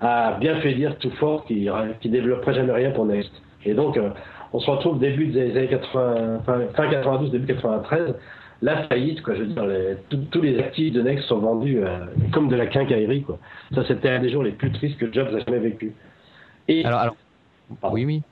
a 0.00 0.32
bien 0.38 0.60
fait 0.60 0.74
dire 0.74 0.96
tout 0.98 1.10
fort 1.12 1.44
qu'il 1.46 1.64
ne 1.64 2.08
développerait 2.10 2.54
jamais 2.54 2.72
rien 2.72 2.90
pour 2.90 3.06
Next. 3.06 3.30
Et 3.64 3.74
donc, 3.74 3.96
euh, 3.96 4.10
on 4.52 4.60
se 4.60 4.70
retrouve 4.70 4.98
début 4.98 5.26
des 5.26 5.50
années 5.56 5.68
80, 5.68 6.40
fin, 6.46 6.60
fin 6.74 6.90
92, 6.90 7.30
début 7.30 7.46
93, 7.46 8.14
la 8.62 8.84
faillite, 8.88 9.22
quoi. 9.22 9.34
Je 9.34 9.40
veux 9.40 9.46
dire, 9.48 9.66
les- 9.66 9.96
tous- 10.08 10.24
tous 10.30 10.40
les 10.40 10.58
actifs 10.58 10.92
de 10.92 11.02
Next 11.02 11.26
sont 11.28 11.38
vendus 11.38 11.78
euh, 11.82 11.98
comme 12.32 12.48
de 12.48 12.56
la 12.56 12.66
quincaillerie, 12.66 13.22
quoi. 13.22 13.38
Ça, 13.74 13.82
c'était 13.86 14.08
un 14.10 14.20
des 14.20 14.30
jours 14.30 14.42
les 14.42 14.52
plus 14.52 14.72
tristes 14.72 14.96
que 14.98 15.12
Jobs 15.12 15.28
a 15.34 15.40
jamais 15.40 15.58
vécu. 15.58 15.92
Et, 16.68 16.84
Alors, 16.84 17.14
oui, 17.92 18.04
oui. 18.04 18.22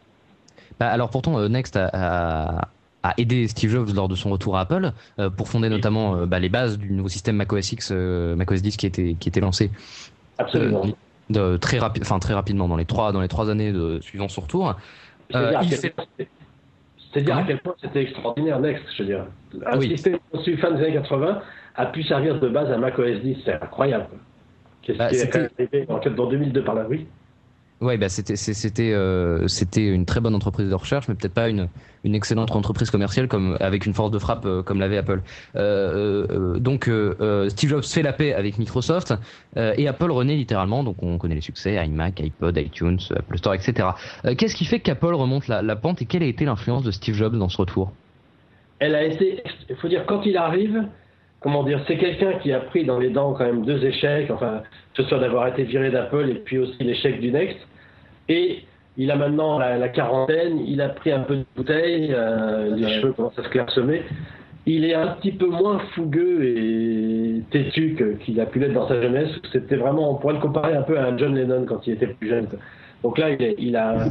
Bah, 0.81 0.88
alors 0.88 1.11
pourtant, 1.11 1.38
euh, 1.38 1.49
Next 1.49 1.76
a, 1.76 1.90
a- 1.93 2.69
a 3.02 3.14
aidé 3.19 3.46
Steve 3.49 3.70
Jobs 3.70 3.90
lors 3.94 4.08
de 4.08 4.14
son 4.14 4.31
retour 4.31 4.56
à 4.56 4.60
Apple 4.62 4.93
euh, 5.19 5.28
pour 5.28 5.49
fonder 5.49 5.69
notamment 5.69 6.26
bah, 6.26 6.38
les 6.38 6.49
bases 6.49 6.78
du 6.78 6.90
nouveau 6.90 7.10
système 7.10 7.37
macOS 7.37 7.72
X, 7.72 7.90
macOS 7.90 8.62
10 8.62 8.76
qui 8.78 8.87
était 8.87 9.14
qui 9.20 9.28
était 9.28 9.40
lancé 9.40 9.70
absolument. 10.38 10.87
de, 11.28 11.58
très 11.58 11.78
rapide, 11.78 12.02
enfin 12.02 12.19
très 12.19 12.32
rapidement 12.32 12.67
dans 12.67 12.76
les 12.76 12.87
trois 12.87 13.12
dans 13.12 13.20
les 13.20 13.28
trois 13.28 13.50
années 13.50 13.72
de, 13.72 14.00
suivant 14.00 14.28
son 14.28 14.40
retour. 14.40 14.75
C'est-à-dire 15.30 15.58
Euh, 17.36 17.40
à 17.40 17.44
quel 17.44 17.58
point 17.60 17.74
c'était- 17.80 18.02
extraordinaire 18.02 18.60
Next, 18.60 18.84
je 18.96 19.02
veux 19.02 19.08
dire. 19.08 19.26
Un 19.66 19.78
Oui. 19.78 19.88
système 19.90 20.18
conçu 20.32 20.56
fin 20.56 20.70
des 20.72 20.82
années 20.84 20.94
80 20.94 21.40
a 21.76 21.86
pu 21.86 22.02
servir 22.02 22.38
de 22.40 22.48
base 22.48 22.70
à 22.70 22.76
macOS 22.78 23.20
10, 23.20 23.38
c'est 23.44 23.54
incroyable. 23.54 24.06
Qu'est-ce 24.82 24.98
Bah, 24.98 25.08
qui 25.08 25.16
est 25.16 25.36
arrivé 25.36 25.86
en, 25.88 25.98
dans 26.10 26.26
2002 26.28 26.62
par 26.64 26.74
là, 26.74 26.86
oui. 26.88 27.06
Ouais, 27.80 27.98
bah 27.98 28.08
c'était 28.08 28.92
euh, 28.92 29.48
c'était 29.48 29.86
une 29.86 30.06
très 30.06 30.20
bonne 30.20 30.34
entreprise 30.34 30.70
de 30.70 30.74
recherche, 30.74 31.08
mais 31.08 31.14
peut-être 31.14 31.34
pas 31.34 31.48
une 31.48 31.68
une 32.04 32.14
excellente 32.14 32.54
entreprise 32.54 32.90
commerciale 32.90 33.28
comme 33.28 33.56
avec 33.60 33.84
une 33.84 33.94
force 33.94 34.10
de 34.10 34.18
frappe 34.18 34.46
euh, 34.46 34.62
comme 34.62 34.78
l'avait 34.78 34.96
Apple. 34.96 35.22
Euh, 35.56 36.58
donc 36.58 36.88
Steve 37.48 37.70
Jobs 37.70 37.84
fait 37.84 38.02
la 38.02 38.12
paix 38.12 38.32
avec 38.32 38.58
Microsoft 38.58 39.14
et 39.56 39.88
Apple 39.88 40.10
renaît 40.10 40.36
littéralement. 40.36 40.84
Donc 40.84 41.02
on 41.02 41.19
connaît 41.19 41.34
les 41.34 41.40
succès 41.40 41.74
iMac, 41.84 42.20
iPod, 42.20 42.56
iTunes, 42.56 43.00
Apple 43.10 43.38
Store, 43.38 43.54
etc. 43.54 43.88
Qu'est-ce 44.38 44.54
qui 44.54 44.64
fait 44.64 44.81
qu'Apple 44.81 45.14
remonte 45.14 45.48
la 45.48 45.76
pente 45.76 46.00
et 46.00 46.06
quelle 46.06 46.22
a 46.22 46.26
été 46.26 46.44
l'influence 46.44 46.84
de 46.84 46.90
Steve 46.90 47.14
Jobs 47.14 47.36
dans 47.36 47.48
ce 47.48 47.58
retour? 47.58 47.93
Elle 48.78 48.94
a 48.94 49.04
été, 49.04 49.43
il 49.69 49.76
faut 49.76 49.88
dire, 49.88 50.04
quand 50.06 50.22
il 50.24 50.36
arrive, 50.36 50.84
comment 51.44 51.63
dire, 51.63 51.79
c'est 51.86 51.98
quelqu'un 51.98 52.32
qui 52.43 52.53
a 52.53 52.58
pris 52.58 52.84
dans 52.84 52.98
les 52.98 53.10
dents 53.10 53.34
quand 53.34 53.44
même 53.44 53.65
deux 53.65 53.84
échecs, 53.84 54.31
enfin, 54.31 54.63
que 54.94 55.03
ce 55.03 55.08
soit 55.08 55.19
d'avoir 55.20 55.46
été 55.46 55.63
viré 55.65 55.91
d'Apple 55.91 56.29
et 56.31 56.34
puis 56.44 56.58
aussi 56.58 56.82
l'échec 56.82 57.20
du 57.20 57.31
Next. 57.31 57.58
Et 58.31 58.65
il 58.96 59.10
a 59.10 59.17
maintenant 59.17 59.58
la, 59.58 59.77
la 59.77 59.89
quarantaine, 59.91 60.58
il 60.67 60.81
a 60.81 60.89
pris 60.89 61.13
un 61.13 61.20
peu 61.20 61.36
de 61.36 61.44
bouteille, 61.55 62.13
euh, 62.13 62.74
les 62.74 62.82
cheveux 63.01 63.13
commencent 63.13 63.39
à 63.39 63.43
se 63.44 63.48
clairsemer. 63.51 64.03
Il 64.67 64.86
est 64.86 64.94
un 64.94 65.08
petit 65.08 65.32
peu 65.32 65.46
moins 65.46 65.79
fougueux 65.94 66.43
et 66.44 67.43
têtu 67.51 67.98
qu'il 68.24 68.41
a 68.41 68.46
pu 68.46 68.58
l'être 68.60 68.72
dans 68.72 68.89
sa 68.89 69.01
jeunesse. 69.03 69.29
C'était 69.53 69.77
vraiment, 69.77 70.10
on 70.13 70.15
pourrait 70.15 70.34
le 70.34 70.41
comparer 70.41 70.74
un 70.74 70.81
peu 70.82 70.98
à 70.98 71.05
un 71.08 71.19
John 71.19 71.34
Lennon 71.36 71.67
quand 71.69 71.86
il 71.86 71.93
était 71.93 72.06
plus 72.06 72.29
jeune. 72.31 72.46
Donc 73.03 73.19
là, 73.19 73.29
il, 73.29 73.43
est- 73.43 73.56
il 73.58 73.77
a, 73.77 74.06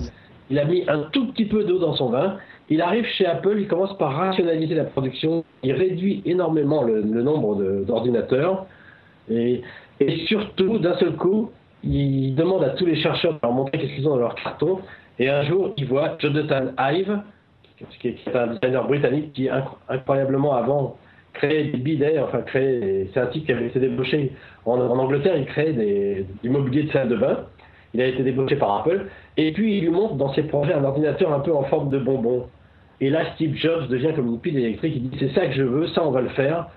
il 0.52 0.60
a 0.60 0.66
mis 0.66 0.84
un 0.88 1.00
tout 1.12 1.26
petit 1.32 1.46
peu 1.46 1.64
d'eau 1.64 1.80
dans 1.80 1.96
son 1.96 2.10
vin. 2.10 2.38
Il 2.70 2.82
arrive 2.82 3.06
chez 3.06 3.26
Apple, 3.26 3.58
il 3.60 3.68
commence 3.68 3.98
par 3.98 4.14
rationaliser 4.14 4.76
la 4.76 4.86
production, 4.86 5.44
il 5.64 5.74
réduit 5.74 6.22
énormément 6.26 6.84
le, 6.84 7.02
nombre 7.02 7.84
d'ordinateurs 7.86 8.66
et, 9.30 9.62
surtout, 10.28 10.80
d'un 10.80 10.98
seul 10.98 11.16
coup, 11.16 11.52
il 11.84 12.36
demande 12.36 12.64
à 12.64 12.70
tous 12.70 12.86
les 12.86 12.96
chercheurs 12.96 13.34
de 13.34 13.40
leur 13.44 13.52
montrer 13.52 13.78
qu'est-ce 13.78 13.94
qu'ils 13.96 14.08
ont 14.08 14.12
dans 14.12 14.18
leur 14.18 14.36
carton. 14.36 14.80
Et 15.20 15.30
un 15.30 15.44
jour, 15.44 15.74
il 15.78 15.86
voit 15.86 16.16
Jonathan 16.20 16.68
Ive, 16.80 17.20
qui 18.00 18.08
est, 18.08 18.36
un 18.36 18.48
designer 18.48 18.88
britannique 18.88 19.34
qui 19.34 19.44
incro- 19.48 19.78
incroyablement 19.90 20.56
avant 20.56 20.98
créait 21.34 21.66
des 21.66 21.78
bidets, 21.78 22.20
enfin 22.20 22.42
créait, 22.42 23.10
c'est 23.14 23.20
un 23.20 23.28
type 23.28 23.46
qui 23.46 23.52
avait 23.52 23.68
été 23.68 23.80
débauché 23.80 24.32
en, 24.66 24.80
en 24.80 24.98
Angleterre, 25.00 25.36
il 25.36 25.46
créait 25.46 25.74
des, 25.74 26.26
du 26.44 26.50
mobilier 26.50 26.84
de 26.84 26.92
salle 26.92 27.10
de 27.10 27.16
bain. 27.16 27.46
Il 27.94 28.02
a 28.02 28.08
été 28.08 28.24
débauché 28.24 28.56
par 28.56 28.80
Apple. 28.80 29.06
Et 29.38 29.52
puis, 29.52 29.78
il 29.78 29.82
lui 29.84 29.90
montre 29.90 30.16
dans 30.16 30.32
ses 30.34 30.44
projets 30.44 30.74
un 30.74 30.84
ordinateur 30.84 31.34
un 31.34 31.40
peu 31.40 31.54
en 31.54 31.64
forme 31.64 31.90
de 31.90 31.98
bonbon. 32.00 32.48
Et 33.02 33.10
là, 33.10 33.34
Steve 33.36 33.56
Jobs 33.56 33.88
devient 33.88 34.14
comme 34.16 34.28
une 34.28 34.40
pile 34.40 34.58
électrique. 34.58 34.94
Il 34.96 35.10
dit 35.10 35.18
c'est 35.20 35.34
ça 35.34 35.48
que 35.48 35.54
je 35.54 35.64
veux, 35.64 35.88
ça 35.88 36.04
on 36.06 36.12
va 36.12 36.22
le 36.22 36.30
faire. 36.30 36.68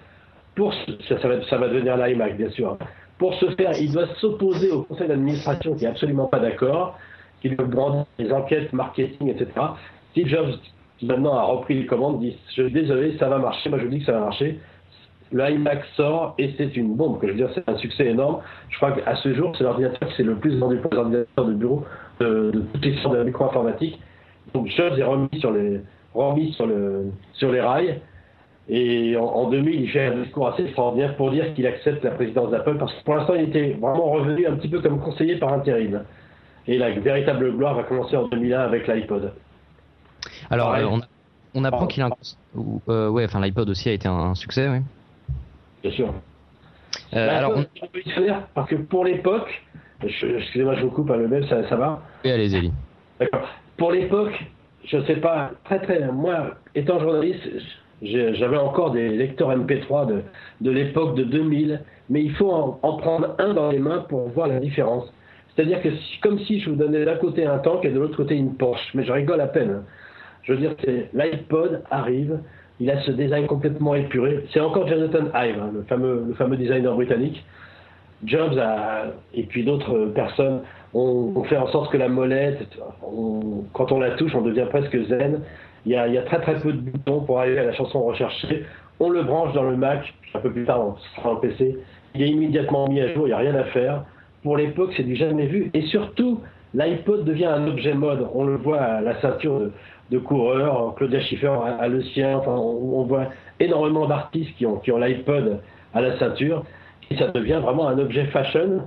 Pour 0.54 0.72
ce- 0.72 0.92
ça, 1.08 1.20
ça 1.20 1.58
va, 1.58 1.68
devenir 1.68 1.96
l'iMac, 1.96 2.36
bien 2.36 2.48
sûr. 2.50 2.78
Pour 3.18 3.34
ce 3.34 3.46
faire, 3.50 3.72
il 3.78 3.92
doit 3.92 4.06
s'opposer 4.20 4.70
au 4.70 4.82
conseil 4.82 5.08
d'administration 5.08 5.74
qui 5.74 5.84
est 5.84 5.88
absolument 5.88 6.26
pas 6.26 6.38
d'accord, 6.38 6.98
qui 7.40 7.50
lui 7.50 7.56
brandit 7.56 8.06
les 8.18 8.32
enquêtes 8.32 8.72
marketing, 8.72 9.28
etc. 9.28 9.48
Steve 10.12 10.26
Jobs, 10.28 10.54
qui 10.98 11.06
maintenant 11.06 11.34
a 11.34 11.42
repris 11.42 11.74
les 11.74 11.86
commandes, 11.86 12.20
dit 12.20 12.36
je 12.48 12.62
suis 12.62 12.72
désolé, 12.72 13.16
ça 13.18 13.28
va 13.28 13.38
marcher. 13.38 13.68
Moi, 13.68 13.78
je 13.78 13.84
vous 13.84 13.90
dis 13.90 13.98
que 14.00 14.06
ça 14.06 14.12
va 14.12 14.20
marcher. 14.20 14.58
le 15.32 15.50
iMac 15.50 15.84
sort 15.96 16.34
et 16.38 16.54
c'est 16.56 16.74
une 16.76 16.94
bombe. 16.96 17.20
Que 17.20 17.26
je 17.26 17.32
veux 17.32 17.38
dire, 17.38 17.50
c'est 17.54 17.68
un 17.68 17.76
succès 17.76 18.06
énorme. 18.06 18.38
Je 18.70 18.76
crois 18.76 18.92
qu'à 18.92 19.16
ce 19.16 19.34
jour, 19.34 19.52
c'est 19.56 19.64
l'ordinateur 19.64 20.08
qui 20.08 20.14
c'est 20.16 20.22
le 20.22 20.36
plus 20.36 20.56
vendu 20.58 20.76
pour 20.78 20.90
les 20.92 20.98
ordinateurs 20.98 21.44
de 21.44 21.52
bureau 21.52 21.84
de, 22.20 22.50
de 22.52 22.60
toute 22.72 22.84
l'histoire 22.84 23.14
de 23.14 23.18
la 23.18 23.24
micro-informatique. 23.24 24.00
Donc 24.54 24.68
Jobs 24.68 24.98
est 24.98 25.02
remis 25.04 25.28
sur 25.38 25.50
les, 25.52 25.80
remis 26.14 26.52
sur, 26.52 26.66
le, 26.66 27.12
sur 27.34 27.52
les 27.52 27.60
rails. 27.60 28.00
Et 28.68 29.16
en, 29.16 29.24
en 29.24 29.50
2000, 29.50 29.80
il 29.80 29.88
fait 29.90 30.06
un 30.06 30.22
discours 30.22 30.48
assez 30.48 30.64
extraordinaire 30.64 31.16
pour 31.16 31.30
dire 31.30 31.54
qu'il 31.54 31.66
accepte 31.66 32.02
la 32.02 32.10
présidence 32.10 32.50
d'Apple 32.50 32.78
parce 32.78 32.92
que 32.94 33.04
pour 33.04 33.14
l'instant, 33.14 33.34
il 33.34 33.42
était 33.42 33.76
vraiment 33.80 34.10
revenu 34.10 34.46
un 34.46 34.56
petit 34.56 34.68
peu 34.68 34.80
comme 34.80 35.00
conseiller 35.00 35.36
par 35.36 35.52
intérim. 35.52 36.02
Et 36.66 36.78
la 36.78 36.90
véritable 36.90 37.52
gloire 37.56 37.74
va 37.76 37.84
commencer 37.84 38.16
en 38.16 38.26
2001 38.26 38.58
avec 38.58 38.88
l'iPod. 38.88 39.32
Alors, 40.50 40.76
on, 40.90 41.00
on 41.54 41.64
apprend 41.64 41.86
qu'il 41.86 42.02
a 42.02 42.06
un. 42.06 42.10
euh, 42.88 43.08
ouais, 43.08 43.24
enfin, 43.24 43.40
l'iPod 43.40 43.68
aussi 43.68 43.88
a 43.88 43.92
été 43.92 44.08
un, 44.08 44.12
un 44.14 44.34
succès, 44.34 44.68
oui. 44.68 44.78
Bien 45.82 45.92
sûr. 45.92 46.12
Euh, 47.14 47.38
alors, 47.38 47.52
on... 47.56 47.64
c'est 47.72 47.82
révolutionnaire 47.82 48.48
parce 48.52 48.68
que 48.68 48.74
pour 48.74 49.04
l'époque, 49.04 49.62
excusez-moi, 50.02 50.74
je 50.76 50.82
vous 50.82 50.90
coupe 50.90 51.10
à 51.10 51.16
le 51.16 51.28
même, 51.28 51.44
ça, 51.46 51.66
ça 51.68 51.76
va. 51.76 52.02
oui, 52.24 52.30
allez, 52.30 52.48
Zélie. 52.48 52.72
D'accord. 53.20 53.48
Pour 53.76 53.92
l'époque, 53.92 54.38
je 54.84 55.00
sais 55.04 55.16
pas, 55.16 55.50
très 55.64 55.80
très, 55.80 56.00
moi, 56.12 56.54
étant 56.74 56.98
journaliste, 57.00 57.42
j'avais 58.02 58.56
encore 58.58 58.90
des 58.92 59.08
lecteurs 59.08 59.50
MP3 59.56 60.06
de, 60.06 60.22
de 60.60 60.70
l'époque 60.70 61.14
de 61.16 61.24
2000, 61.24 61.80
mais 62.10 62.22
il 62.22 62.32
faut 62.34 62.50
en, 62.52 62.78
en 62.82 62.96
prendre 62.98 63.34
un 63.38 63.54
dans 63.54 63.70
les 63.70 63.78
mains 63.78 64.04
pour 64.08 64.28
voir 64.28 64.48
la 64.48 64.60
différence. 64.60 65.12
C'est-à-dire 65.54 65.80
que 65.82 65.90
si- 65.90 66.20
comme 66.20 66.38
si 66.40 66.60
je 66.60 66.68
vous 66.70 66.76
donnais 66.76 67.04
d'un 67.04 67.16
côté 67.16 67.46
un 67.46 67.58
tank 67.58 67.84
et 67.84 67.90
de 67.90 67.98
l'autre 67.98 68.16
côté 68.16 68.34
une 68.36 68.54
Porsche, 68.54 68.90
mais 68.94 69.04
je 69.04 69.12
rigole 69.12 69.40
à 69.40 69.46
peine. 69.46 69.82
Je 70.42 70.52
veux 70.52 70.58
dire, 70.58 70.74
c'est 70.84 71.08
l'iPod 71.14 71.82
arrive, 71.90 72.38
il 72.78 72.90
a 72.90 73.00
ce 73.00 73.10
design 73.10 73.46
complètement 73.46 73.94
épuré. 73.94 74.44
C'est 74.52 74.60
encore 74.60 74.86
Jonathan 74.86 75.24
Ive, 75.34 75.58
hein, 75.58 75.70
le 75.74 75.82
fameux, 75.84 76.24
le 76.28 76.34
fameux 76.34 76.56
designer 76.58 76.94
britannique. 76.94 77.42
Jobs 78.24 78.58
a, 78.58 79.06
et 79.34 79.42
puis 79.44 79.64
d'autres 79.64 80.06
personnes 80.14 80.62
ont, 80.94 81.44
fait 81.44 81.56
en 81.56 81.68
sorte 81.68 81.92
que 81.92 81.96
la 81.96 82.08
molette, 82.08 82.66
quand 83.72 83.92
on 83.92 84.00
la 84.00 84.12
touche, 84.12 84.34
on 84.34 84.42
devient 84.42 84.66
presque 84.70 84.96
zen. 85.06 85.40
Il 85.84 85.92
y, 85.92 85.96
a, 85.96 86.22
très 86.22 86.40
très 86.40 86.58
peu 86.58 86.72
de 86.72 86.78
boutons 86.78 87.20
pour 87.20 87.38
arriver 87.38 87.60
à 87.60 87.64
la 87.64 87.72
chanson 87.72 88.02
recherchée. 88.02 88.64
On 88.98 89.10
le 89.10 89.22
branche 89.22 89.52
dans 89.52 89.62
le 89.62 89.76
Mac, 89.76 90.12
un 90.34 90.40
peu 90.40 90.50
plus 90.50 90.64
tard 90.64 90.80
on 90.80 90.96
sera 91.16 91.34
en 91.34 91.36
PC. 91.36 91.78
Il 92.14 92.22
est 92.22 92.28
immédiatement 92.28 92.88
mis 92.88 93.00
à 93.00 93.12
jour, 93.12 93.26
il 93.26 93.28
n'y 93.28 93.34
a 93.34 93.38
rien 93.38 93.54
à 93.54 93.64
faire. 93.64 94.04
Pour 94.42 94.56
l'époque, 94.56 94.92
c'est 94.96 95.04
du 95.04 95.14
jamais 95.14 95.46
vu. 95.46 95.70
Et 95.74 95.82
surtout, 95.82 96.40
l'iPod 96.74 97.24
devient 97.24 97.46
un 97.46 97.66
objet 97.68 97.94
mode. 97.94 98.26
On 98.34 98.44
le 98.44 98.56
voit 98.56 98.80
à 98.80 99.00
la 99.00 99.20
ceinture 99.20 99.70
de, 100.10 100.18
coureurs, 100.18 100.94
Claudia 100.96 101.20
Schiffer 101.20 101.54
a, 101.78 101.86
le 101.86 102.02
sien. 102.02 102.40
On, 102.46 103.02
voit 103.04 103.26
énormément 103.60 104.06
d'artistes 104.06 104.56
qui 104.56 104.66
ont 104.66 104.98
l'iPod 104.98 105.60
à 105.94 106.00
la 106.00 106.18
ceinture. 106.18 106.64
Et 107.10 107.16
ça 107.16 107.28
devient 107.28 107.60
vraiment 107.62 107.88
un 107.88 107.98
objet 107.98 108.26
fashion. 108.26 108.82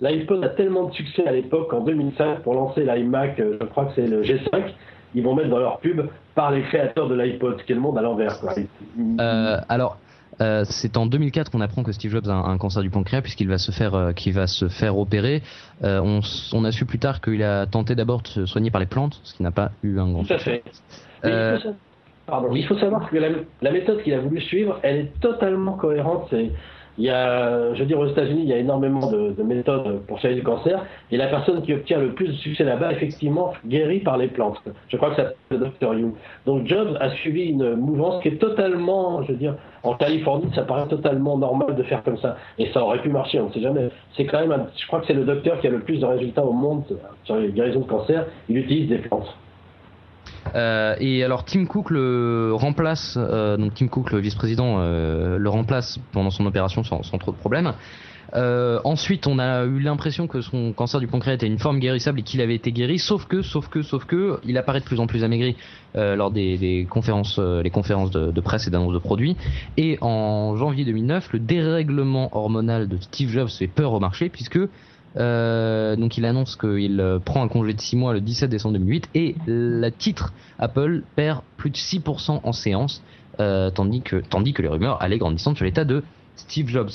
L'iPod 0.00 0.44
a 0.44 0.48
tellement 0.50 0.84
de 0.88 0.92
succès 0.94 1.26
à 1.26 1.32
l'époque 1.32 1.70
qu'en 1.70 1.80
2005, 1.80 2.40
pour 2.40 2.54
lancer 2.54 2.84
l'iMac, 2.84 3.40
euh, 3.40 3.58
je 3.60 3.66
crois 3.66 3.86
que 3.86 3.92
c'est 3.96 4.06
le 4.06 4.22
G5, 4.22 4.72
ils 5.14 5.22
vont 5.24 5.34
mettre 5.34 5.48
dans 5.50 5.58
leur 5.58 5.78
pub 5.80 6.02
par 6.34 6.50
les 6.52 6.62
créateurs 6.62 7.08
de 7.08 7.14
l'iPod, 7.16 7.58
ce 7.58 7.64
qui 7.64 7.72
est 7.72 7.74
le 7.74 7.80
monde 7.80 7.98
à 7.98 8.02
l'envers. 8.02 8.36
Euh, 9.20 9.58
alors, 9.68 9.98
euh, 10.40 10.62
c'est 10.64 10.96
en 10.96 11.06
2004 11.06 11.50
qu'on 11.50 11.60
apprend 11.60 11.82
que 11.82 11.90
Steve 11.90 12.12
Jobs 12.12 12.28
a 12.28 12.32
un, 12.32 12.44
un 12.44 12.58
cancer 12.58 12.82
du 12.82 12.90
pancréas 12.90 13.22
puisqu'il 13.22 13.48
va 13.48 13.58
se 13.58 13.72
faire, 13.72 13.94
euh, 13.96 14.12
qu'il 14.12 14.32
va 14.34 14.46
se 14.46 14.68
faire 14.68 14.96
opérer. 14.96 15.42
Euh, 15.82 16.00
on, 16.52 16.64
a 16.64 16.70
su 16.70 16.84
plus 16.86 17.00
tard 17.00 17.20
qu'il 17.20 17.42
a 17.42 17.66
tenté 17.66 17.96
d'abord 17.96 18.22
de 18.22 18.28
se 18.28 18.46
soigner 18.46 18.70
par 18.70 18.80
les 18.80 18.86
plantes, 18.86 19.18
ce 19.24 19.34
qui 19.34 19.42
n'a 19.42 19.50
pas 19.50 19.72
eu 19.82 19.98
un 19.98 20.12
grand 20.12 20.22
Tout 20.22 20.34
à 20.34 20.38
succès. 20.38 20.62
fait. 21.24 21.28
Il, 21.28 21.56
faut 21.58 21.62
sa- 21.68 21.74
pardon, 22.26 22.54
il 22.54 22.64
faut 22.66 22.78
savoir 22.78 23.10
que 23.10 23.16
la, 23.16 23.30
la 23.62 23.72
méthode 23.72 24.00
qu'il 24.04 24.14
a 24.14 24.20
voulu 24.20 24.40
suivre, 24.40 24.78
elle 24.84 24.96
est 24.96 25.20
totalement 25.20 25.72
cohérente. 25.72 26.28
C'est- 26.30 26.52
Il 26.98 27.04
y 27.04 27.10
a, 27.10 27.72
je 27.74 27.78
veux 27.78 27.86
dire, 27.86 27.98
aux 28.00 28.06
États-Unis, 28.08 28.40
il 28.42 28.48
y 28.48 28.52
a 28.52 28.56
énormément 28.58 29.08
de, 29.10 29.30
de 29.30 29.42
méthodes 29.44 30.00
pour 30.08 30.18
soigner 30.18 30.34
du 30.34 30.42
cancer, 30.42 30.84
et 31.12 31.16
la 31.16 31.28
personne 31.28 31.62
qui 31.62 31.72
obtient 31.72 31.98
le 31.98 32.08
plus 32.12 32.26
de 32.26 32.32
succès 32.32 32.64
là-bas, 32.64 32.90
effectivement, 32.92 33.52
guérit 33.66 34.00
par 34.00 34.16
les 34.18 34.26
plantes. 34.26 34.60
Je 34.88 34.96
crois 34.96 35.10
que 35.10 35.16
ça 35.16 35.22
s'appelle 35.28 35.36
le 35.50 35.58
Dr. 35.86 35.94
Young. 35.94 36.12
Donc 36.44 36.66
Jobs 36.66 36.96
a 37.00 37.10
suivi 37.10 37.44
une 37.50 37.76
mouvance 37.76 38.20
qui 38.22 38.28
est 38.28 38.38
totalement, 38.40 39.22
je 39.22 39.32
veux 39.32 39.38
dire, 39.38 39.54
en 39.84 39.94
Californie, 39.94 40.50
ça 40.56 40.62
paraît 40.62 40.88
totalement 40.88 41.38
normal 41.38 41.76
de 41.76 41.82
faire 41.84 42.02
comme 42.02 42.18
ça, 42.18 42.36
et 42.58 42.66
ça 42.72 42.82
aurait 42.82 43.00
pu 43.00 43.10
marcher, 43.10 43.38
on 43.40 43.46
ne 43.46 43.52
sait 43.52 43.60
jamais. 43.60 43.90
C'est 44.16 44.24
quand 44.26 44.40
même, 44.40 44.50
un- 44.50 44.66
je 44.76 44.86
crois 44.88 45.00
que 45.00 45.06
c'est 45.06 45.14
le 45.14 45.24
docteur 45.24 45.60
qui 45.60 45.68
a 45.68 45.70
le 45.70 45.78
plus 45.80 46.00
de 46.00 46.06
résultats 46.06 46.44
au 46.44 46.52
monde 46.52 46.82
sur 47.24 47.36
les 47.36 47.52
guérisons 47.52 47.80
de 47.80 47.86
cancer. 47.86 48.26
Il 48.48 48.58
utilise 48.58 48.88
des 48.88 48.98
plantes. 48.98 49.32
Euh, 50.54 50.96
et 51.00 51.24
alors 51.24 51.44
Tim 51.44 51.64
Cook 51.66 51.90
le 51.90 52.52
remplace, 52.54 53.16
euh, 53.16 53.56
donc 53.56 53.74
Tim 53.74 53.88
Cook 53.88 54.10
le 54.12 54.18
vice-président 54.18 54.76
euh, 54.78 55.38
le 55.38 55.50
remplace 55.50 55.98
pendant 56.12 56.30
son 56.30 56.46
opération 56.46 56.82
sans, 56.84 57.00
trop 57.18 57.32
de 57.32 57.36
problèmes. 57.36 57.72
Ensuite, 58.34 59.26
on 59.26 59.38
a 59.38 59.64
eu 59.64 59.80
l'impression 59.80 60.26
que 60.26 60.42
son 60.42 60.72
cancer 60.72 61.00
du 61.00 61.06
pancréas 61.06 61.34
était 61.34 61.46
une 61.46 61.58
forme 61.58 61.78
guérissable 61.78 62.20
et 62.20 62.22
qu'il 62.22 62.42
avait 62.42 62.54
été 62.54 62.72
guéri, 62.72 62.98
sauf 62.98 63.24
que, 63.24 63.40
sauf 63.40 63.68
que, 63.68 63.80
sauf 63.80 64.04
que, 64.04 64.38
il 64.44 64.58
apparaît 64.58 64.80
de 64.80 64.84
plus 64.84 65.00
en 65.00 65.06
plus 65.06 65.24
amaigri 65.24 65.56
lors 65.94 66.30
des, 66.30 66.86
conférences, 66.90 67.38
les 67.38 67.70
conférences 67.70 68.10
de, 68.10 68.30
de 68.30 68.40
presse 68.42 68.66
et 68.66 68.70
d'annonces 68.70 68.92
de 68.92 68.98
produits. 68.98 69.34
Et 69.78 69.96
en 70.02 70.56
janvier 70.56 70.84
2009, 70.84 71.32
le 71.32 71.38
dérèglement 71.38 72.28
hormonal 72.36 72.86
de 72.86 72.98
Steve 73.00 73.30
Jobs 73.30 73.48
fait 73.48 73.66
peur 73.66 73.94
au 73.94 74.00
marché 74.00 74.28
puisque 74.28 74.60
euh, 75.18 75.96
donc 75.96 76.16
il 76.16 76.24
annonce 76.24 76.56
qu'il 76.56 77.00
euh, 77.00 77.18
prend 77.18 77.42
un 77.42 77.48
congé 77.48 77.74
de 77.74 77.80
6 77.80 77.96
mois 77.96 78.12
le 78.12 78.20
17 78.20 78.50
décembre 78.50 78.74
2008 78.78 79.10
et 79.14 79.34
le 79.46 79.90
titre 79.90 80.32
Apple 80.58 81.02
perd 81.16 81.40
plus 81.56 81.70
de 81.70 81.76
6% 81.76 82.40
en 82.42 82.52
séance, 82.52 83.02
euh, 83.40 83.70
tandis, 83.70 84.02
que, 84.02 84.22
les 84.62 84.68
rumeurs 84.68 85.02
allaient 85.02 85.18
grandissant 85.18 85.54
sur 85.54 85.64
l'état 85.64 85.84
de 85.84 86.04
Steve 86.36 86.68
Jobs. 86.68 86.90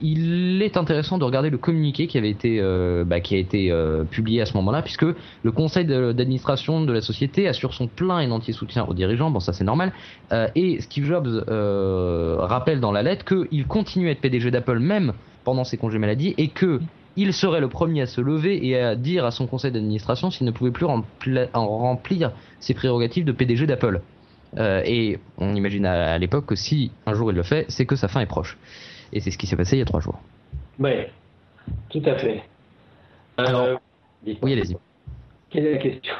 Il 0.00 0.60
est 0.60 0.76
intéressant 0.76 1.18
de 1.18 1.24
regarder 1.24 1.50
le 1.50 1.58
communiqué 1.58 2.08
qui 2.08 2.18
avait 2.18 2.30
été, 2.30 2.60
bah, 3.06 3.16
a 3.16 3.34
été 3.36 3.72
publié 4.10 4.40
à 4.40 4.46
ce 4.46 4.54
moment-là, 4.54 4.82
puisque 4.82 5.04
le 5.04 5.52
conseil 5.52 5.84
d'administration 5.84 6.80
de 6.80 6.92
la 6.92 7.00
société 7.00 7.46
assure 7.46 7.74
son 7.74 7.86
plein 7.86 8.18
et 8.18 8.28
entier 8.28 8.52
soutien 8.52 8.84
aux 8.84 8.94
dirigeants, 8.94 9.30
bon 9.30 9.38
ça 9.38 9.52
c'est 9.52 9.62
normal, 9.62 9.92
et 10.56 10.80
Steve 10.80 11.04
Jobs 11.04 11.44
rappelle 12.40 12.80
dans 12.80 12.90
la 12.90 13.04
lettre 13.04 13.24
qu'il 13.24 13.68
continue 13.68 14.08
à 14.08 14.10
être 14.10 14.20
PDG 14.20 14.50
d'Apple 14.50 14.80
même 14.80 15.12
pendant 15.44 15.62
ses 15.62 15.76
congés 15.76 16.00
maladie 16.00 16.34
et 16.36 16.48
que 16.48 16.80
il 17.16 17.32
serait 17.32 17.60
le 17.60 17.68
premier 17.68 18.02
à 18.02 18.06
se 18.06 18.20
lever 18.20 18.66
et 18.66 18.78
à 18.78 18.94
dire 18.96 19.24
à 19.24 19.30
son 19.30 19.46
conseil 19.46 19.72
d'administration 19.72 20.30
s'il 20.30 20.46
ne 20.46 20.50
pouvait 20.50 20.70
plus 20.70 20.86
rempli- 20.86 21.48
en 21.54 21.66
remplir 21.66 22.32
ses 22.60 22.74
prérogatives 22.74 23.24
de 23.24 23.32
PDG 23.32 23.66
d'Apple. 23.66 24.00
Euh, 24.58 24.82
et 24.84 25.18
on 25.38 25.54
imagine 25.54 25.84
à, 25.86 26.12
à 26.12 26.18
l'époque 26.18 26.46
que 26.46 26.54
si 26.54 26.92
un 27.06 27.14
jour 27.14 27.30
il 27.32 27.34
le 27.36 27.42
fait, 27.42 27.66
c'est 27.68 27.84
que 27.86 27.96
sa 27.96 28.08
fin 28.08 28.20
est 28.20 28.26
proche. 28.26 28.56
Et 29.12 29.20
c'est 29.20 29.30
ce 29.30 29.38
qui 29.38 29.46
s'est 29.46 29.56
passé 29.56 29.76
il 29.76 29.78
y 29.80 29.82
a 29.82 29.84
trois 29.86 30.00
jours. 30.00 30.20
Oui, 30.78 30.92
tout 31.90 32.02
à 32.06 32.16
fait. 32.16 32.42
Alors, 33.36 33.62
Euh, 33.62 33.76
dites-moi. 34.22 34.50
Oui, 34.50 34.52
allez-y. 34.52 34.76
Quelle 35.50 35.66
est 35.66 35.72
la 35.72 35.78
question 35.78 36.14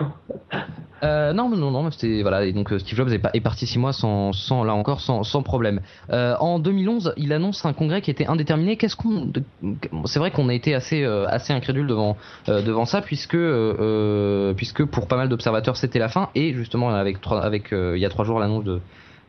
Euh, 1.02 1.34
non, 1.34 1.50
non, 1.50 1.70
non, 1.70 1.90
c'était 1.90 2.22
voilà. 2.22 2.44
Et 2.46 2.52
donc 2.54 2.72
euh, 2.72 2.78
Steve 2.78 2.96
Jobs 2.96 3.10
est, 3.12 3.18
pa- 3.18 3.30
est 3.34 3.40
parti 3.42 3.66
six 3.66 3.78
mois 3.78 3.92
sans, 3.92 4.32
sans 4.32 4.64
là 4.64 4.72
encore 4.74 5.00
sans, 5.00 5.42
problème. 5.42 5.80
Euh, 6.10 6.34
en 6.40 6.58
2011, 6.58 7.12
il 7.18 7.34
annonce 7.34 7.66
un 7.66 7.74
congrès 7.74 8.00
qui 8.00 8.10
était 8.10 8.26
indéterminé. 8.26 8.78
Qu'est-ce 8.78 8.96
c'est 10.06 10.18
vrai 10.18 10.30
qu'on 10.30 10.48
a 10.48 10.54
été 10.54 10.74
assez 10.74 11.04
euh, 11.04 11.26
assez 11.28 11.52
incrédule 11.52 11.86
devant 11.86 12.16
euh, 12.48 12.62
devant 12.62 12.86
ça 12.86 13.02
puisque 13.02 13.36
puisque 14.56 14.84
pour 14.86 15.06
pas 15.06 15.16
mal 15.16 15.28
d'observateurs 15.28 15.76
c'était 15.76 15.98
la 15.98 16.08
fin 16.08 16.30
et 16.34 16.54
justement 16.54 16.90
il 17.04 17.98
y 17.98 18.04
a 18.06 18.08
trois 18.08 18.24
jours 18.24 18.40
l'annonce 18.40 18.64
de 18.64 18.80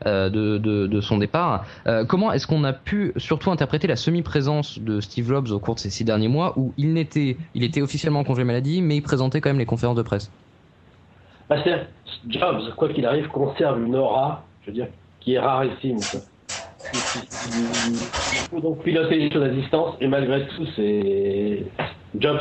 de, 0.04 0.58
de, 0.58 1.00
son 1.00 1.18
départ. 1.18 1.64
Euh, 1.86 2.04
comment 2.04 2.32
est-ce 2.32 2.46
qu'on 2.46 2.64
a 2.64 2.72
pu 2.72 3.12
surtout 3.16 3.50
interpréter 3.50 3.86
la 3.86 3.96
semi-présence 3.96 4.78
de 4.78 5.00
Steve 5.00 5.28
Jobs 5.28 5.50
au 5.50 5.58
cours 5.58 5.74
de 5.74 5.80
ces 5.80 5.90
six 5.90 6.04
derniers 6.04 6.28
mois 6.28 6.54
où 6.56 6.72
il 6.76 6.92
n'était, 6.92 7.36
il 7.54 7.64
était 7.64 7.82
officiellement 7.82 8.20
en 8.20 8.24
congé 8.24 8.44
maladie, 8.44 8.82
mais 8.82 8.96
il 8.96 9.02
présentait 9.02 9.40
quand 9.40 9.50
même 9.50 9.58
les 9.58 9.66
conférences 9.66 9.96
de 9.96 10.02
presse? 10.02 10.30
Bah, 11.48 11.56
Jobs, 12.28 12.74
quoi 12.76 12.88
qu'il 12.90 13.06
arrive, 13.06 13.28
conserve 13.28 13.82
une 13.82 13.96
aura, 13.96 14.44
je 14.62 14.66
veux 14.66 14.74
dire, 14.74 14.88
qui 15.20 15.34
est 15.34 15.38
rarissime. 15.38 15.98
Il, 16.92 17.96
faut 18.50 18.60
donc 18.60 18.82
piloter 18.82 19.16
les 19.16 19.30
choses 19.30 19.42
à 19.42 19.48
distance, 19.48 19.96
et 20.00 20.06
malgré 20.06 20.46
tout, 20.48 20.66
c'est 20.76 21.64
Jobs. 22.18 22.40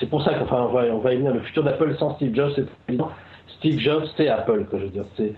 C'est 0.00 0.08
pour 0.08 0.22
ça 0.22 0.34
qu'enfin, 0.34 0.62
on 0.62 0.72
va, 0.72 0.82
on 0.84 1.08
y 1.10 1.16
venir. 1.16 1.34
Le 1.34 1.40
futur 1.40 1.64
d'Apple 1.64 1.96
sans 1.98 2.14
Steve 2.16 2.34
Jobs, 2.34 2.52
c'est. 2.56 2.66
Steve 3.58 3.78
Jobs, 3.78 4.04
c'est 4.16 4.28
Apple, 4.28 4.66
je 4.72 4.76
veux 4.76 4.88
dire. 4.88 5.04
C'est, 5.16 5.32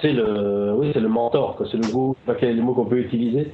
c'est 0.00 0.12
le, 0.12 0.72
oui, 0.76 0.90
c'est 0.92 1.00
le 1.00 1.08
mentor. 1.08 1.60
C'est 1.70 1.76
le 1.76 1.92
mot, 1.92 2.16
pas 2.26 2.34
quel 2.34 2.50
est 2.50 2.54
le 2.54 2.62
mot 2.62 2.74
qu'on 2.74 2.86
peut 2.86 2.98
utiliser. 2.98 3.52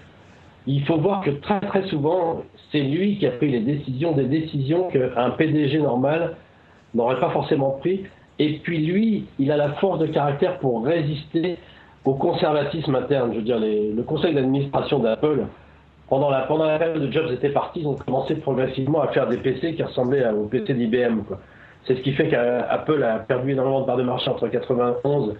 Il 0.66 0.84
faut 0.84 0.96
voir 0.96 1.22
que 1.22 1.30
très 1.30 1.60
très 1.60 1.86
souvent, 1.88 2.42
c'est 2.72 2.80
lui 2.80 3.18
qui 3.18 3.26
a 3.26 3.30
pris 3.30 3.50
les 3.50 3.60
décisions, 3.60 4.12
des 4.12 4.24
décisions 4.24 4.88
qu'un 4.88 5.30
PDG 5.30 5.78
normal 5.78 6.36
n'aurait 6.94 7.20
pas 7.20 7.30
forcément 7.30 7.70
pris. 7.80 8.04
Et 8.38 8.58
puis 8.58 8.84
lui, 8.84 9.26
il 9.38 9.50
a 9.52 9.56
la 9.56 9.72
force 9.74 10.00
de 10.00 10.06
caractère 10.06 10.58
pour 10.58 10.84
résister 10.84 11.56
au 12.04 12.14
conservatisme 12.14 12.94
interne. 12.94 13.30
Je 13.32 13.38
veux 13.38 13.44
dire, 13.44 13.58
le 13.60 14.02
conseil 14.02 14.34
d'administration 14.34 14.98
d'Apple, 14.98 15.46
pendant 16.08 16.30
la, 16.30 16.78
période 16.78 17.00
de 17.00 17.10
Jobs 17.10 17.32
était 17.32 17.50
parti, 17.50 17.80
ils 17.80 17.86
ont 17.86 17.94
commencé 17.94 18.34
progressivement 18.36 19.00
à 19.02 19.08
faire 19.08 19.28
des 19.28 19.38
PC 19.38 19.74
qui 19.74 19.82
ressemblaient 19.82 20.28
aux 20.30 20.44
PC 20.44 20.74
d'IBM. 20.74 21.22
C'est 21.86 21.96
ce 21.96 22.00
qui 22.00 22.12
fait 22.12 22.28
qu'Apple 22.28 23.02
a 23.02 23.20
perdu 23.20 23.52
énormément 23.52 23.80
de 23.80 23.86
parts 23.86 23.96
de 23.96 24.02
marché 24.02 24.28
entre 24.30 24.48
91 24.48 25.34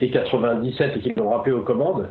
et 0.00 0.10
97 0.10 0.96
et 0.96 1.00
qu'ils 1.00 1.14
l'ont 1.16 1.30
rappelé 1.30 1.52
aux 1.54 1.62
commandes. 1.62 2.08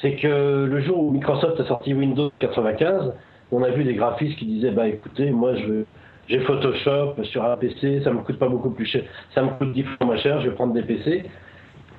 c'est 0.00 0.14
que 0.16 0.64
le 0.64 0.80
jour 0.80 0.98
où 1.02 1.10
Microsoft 1.10 1.58
a 1.60 1.64
sorti 1.64 1.92
Windows 1.94 2.30
95, 2.38 3.14
on 3.50 3.62
a 3.62 3.70
vu 3.70 3.84
des 3.84 3.94
graphistes 3.94 4.38
qui 4.38 4.46
disaient 4.46 4.70
bah 4.70 4.86
écoutez, 4.88 5.30
moi 5.30 5.54
je 5.56 5.84
j'ai 6.28 6.40
Photoshop 6.40 7.14
sur 7.24 7.42
un 7.44 7.56
PC, 7.56 8.02
ça 8.04 8.12
me 8.12 8.20
coûte 8.20 8.38
pas 8.38 8.48
beaucoup 8.48 8.70
plus 8.70 8.84
cher, 8.84 9.02
ça 9.34 9.42
me 9.42 9.48
coûte 9.50 9.72
10 9.72 9.82
fois 9.82 10.06
moins 10.06 10.18
cher, 10.18 10.40
je 10.42 10.50
vais 10.50 10.54
prendre 10.54 10.74
des 10.74 10.82
PC. 10.82 11.24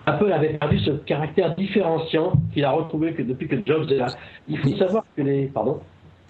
Apple 0.06 0.32
avait 0.32 0.54
perdu 0.54 0.80
ce 0.80 0.92
caractère 0.92 1.56
différenciant 1.56 2.34
qu'il 2.54 2.64
a 2.64 2.72
retrouvé 2.72 3.14
que 3.14 3.22
depuis 3.22 3.48
que 3.48 3.56
Jobs 3.66 3.92
est 3.92 3.98
là. 3.98 4.08
Il 4.48 4.58
faut 4.60 4.70
savoir 4.78 5.04
que 5.16 5.22
les 5.22 5.48
pardon. 5.48 5.80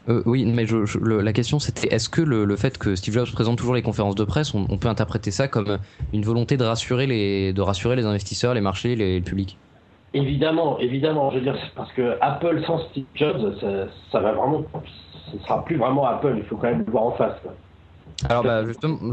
Euh, 0.10 0.24
oui, 0.26 0.46
mais 0.46 0.66
je, 0.66 0.78
la 0.98 1.34
question 1.34 1.60
c'était 1.60 1.94
est-ce 1.94 2.10
que 2.10 2.22
le, 2.22 2.56
fait 2.56 2.78
que 2.78 2.96
Steve 2.96 3.14
Jobs 3.14 3.32
présente 3.32 3.58
toujours 3.58 3.76
les 3.76 3.82
conférences 3.82 4.16
de 4.16 4.24
presse, 4.24 4.54
on, 4.54 4.66
peut 4.78 4.88
interpréter 4.88 5.30
ça 5.30 5.48
comme 5.48 5.78
une 6.14 6.24
volonté 6.24 6.58
de 6.58 6.64
rassurer 6.64 7.06
les, 7.06 7.54
de 7.54 7.62
rassurer 7.62 7.96
les 7.96 8.06
investisseurs, 8.06 8.54
les 8.54 8.62
marchés, 8.62 8.96
les, 8.96 9.20
le 9.20 9.24
public? 9.24 9.58
Évidemment, 10.14 10.80
évidemment. 10.80 11.30
Je 11.30 11.36
veux 11.36 11.44
dire, 11.44 11.56
parce 11.76 11.92
que 11.94 12.18
Apple 12.22 12.64
sans 12.66 12.80
Steve 12.90 13.06
Jobs, 13.14 13.56
ça, 13.62 13.68
ça 14.12 14.20
va 14.20 14.32
vraiment, 14.32 14.66
ce 15.32 15.38
sera 15.40 15.64
plus 15.64 15.76
vraiment 15.76 16.06
Apple. 16.06 16.34
Il 16.38 16.44
faut 16.46 16.56
quand 16.56 16.70
même 16.70 16.84
le 16.86 16.92
voir 16.92 17.04
en 17.04 17.12
face. 17.12 17.38
Alors 18.28 18.44
bah, 18.44 18.64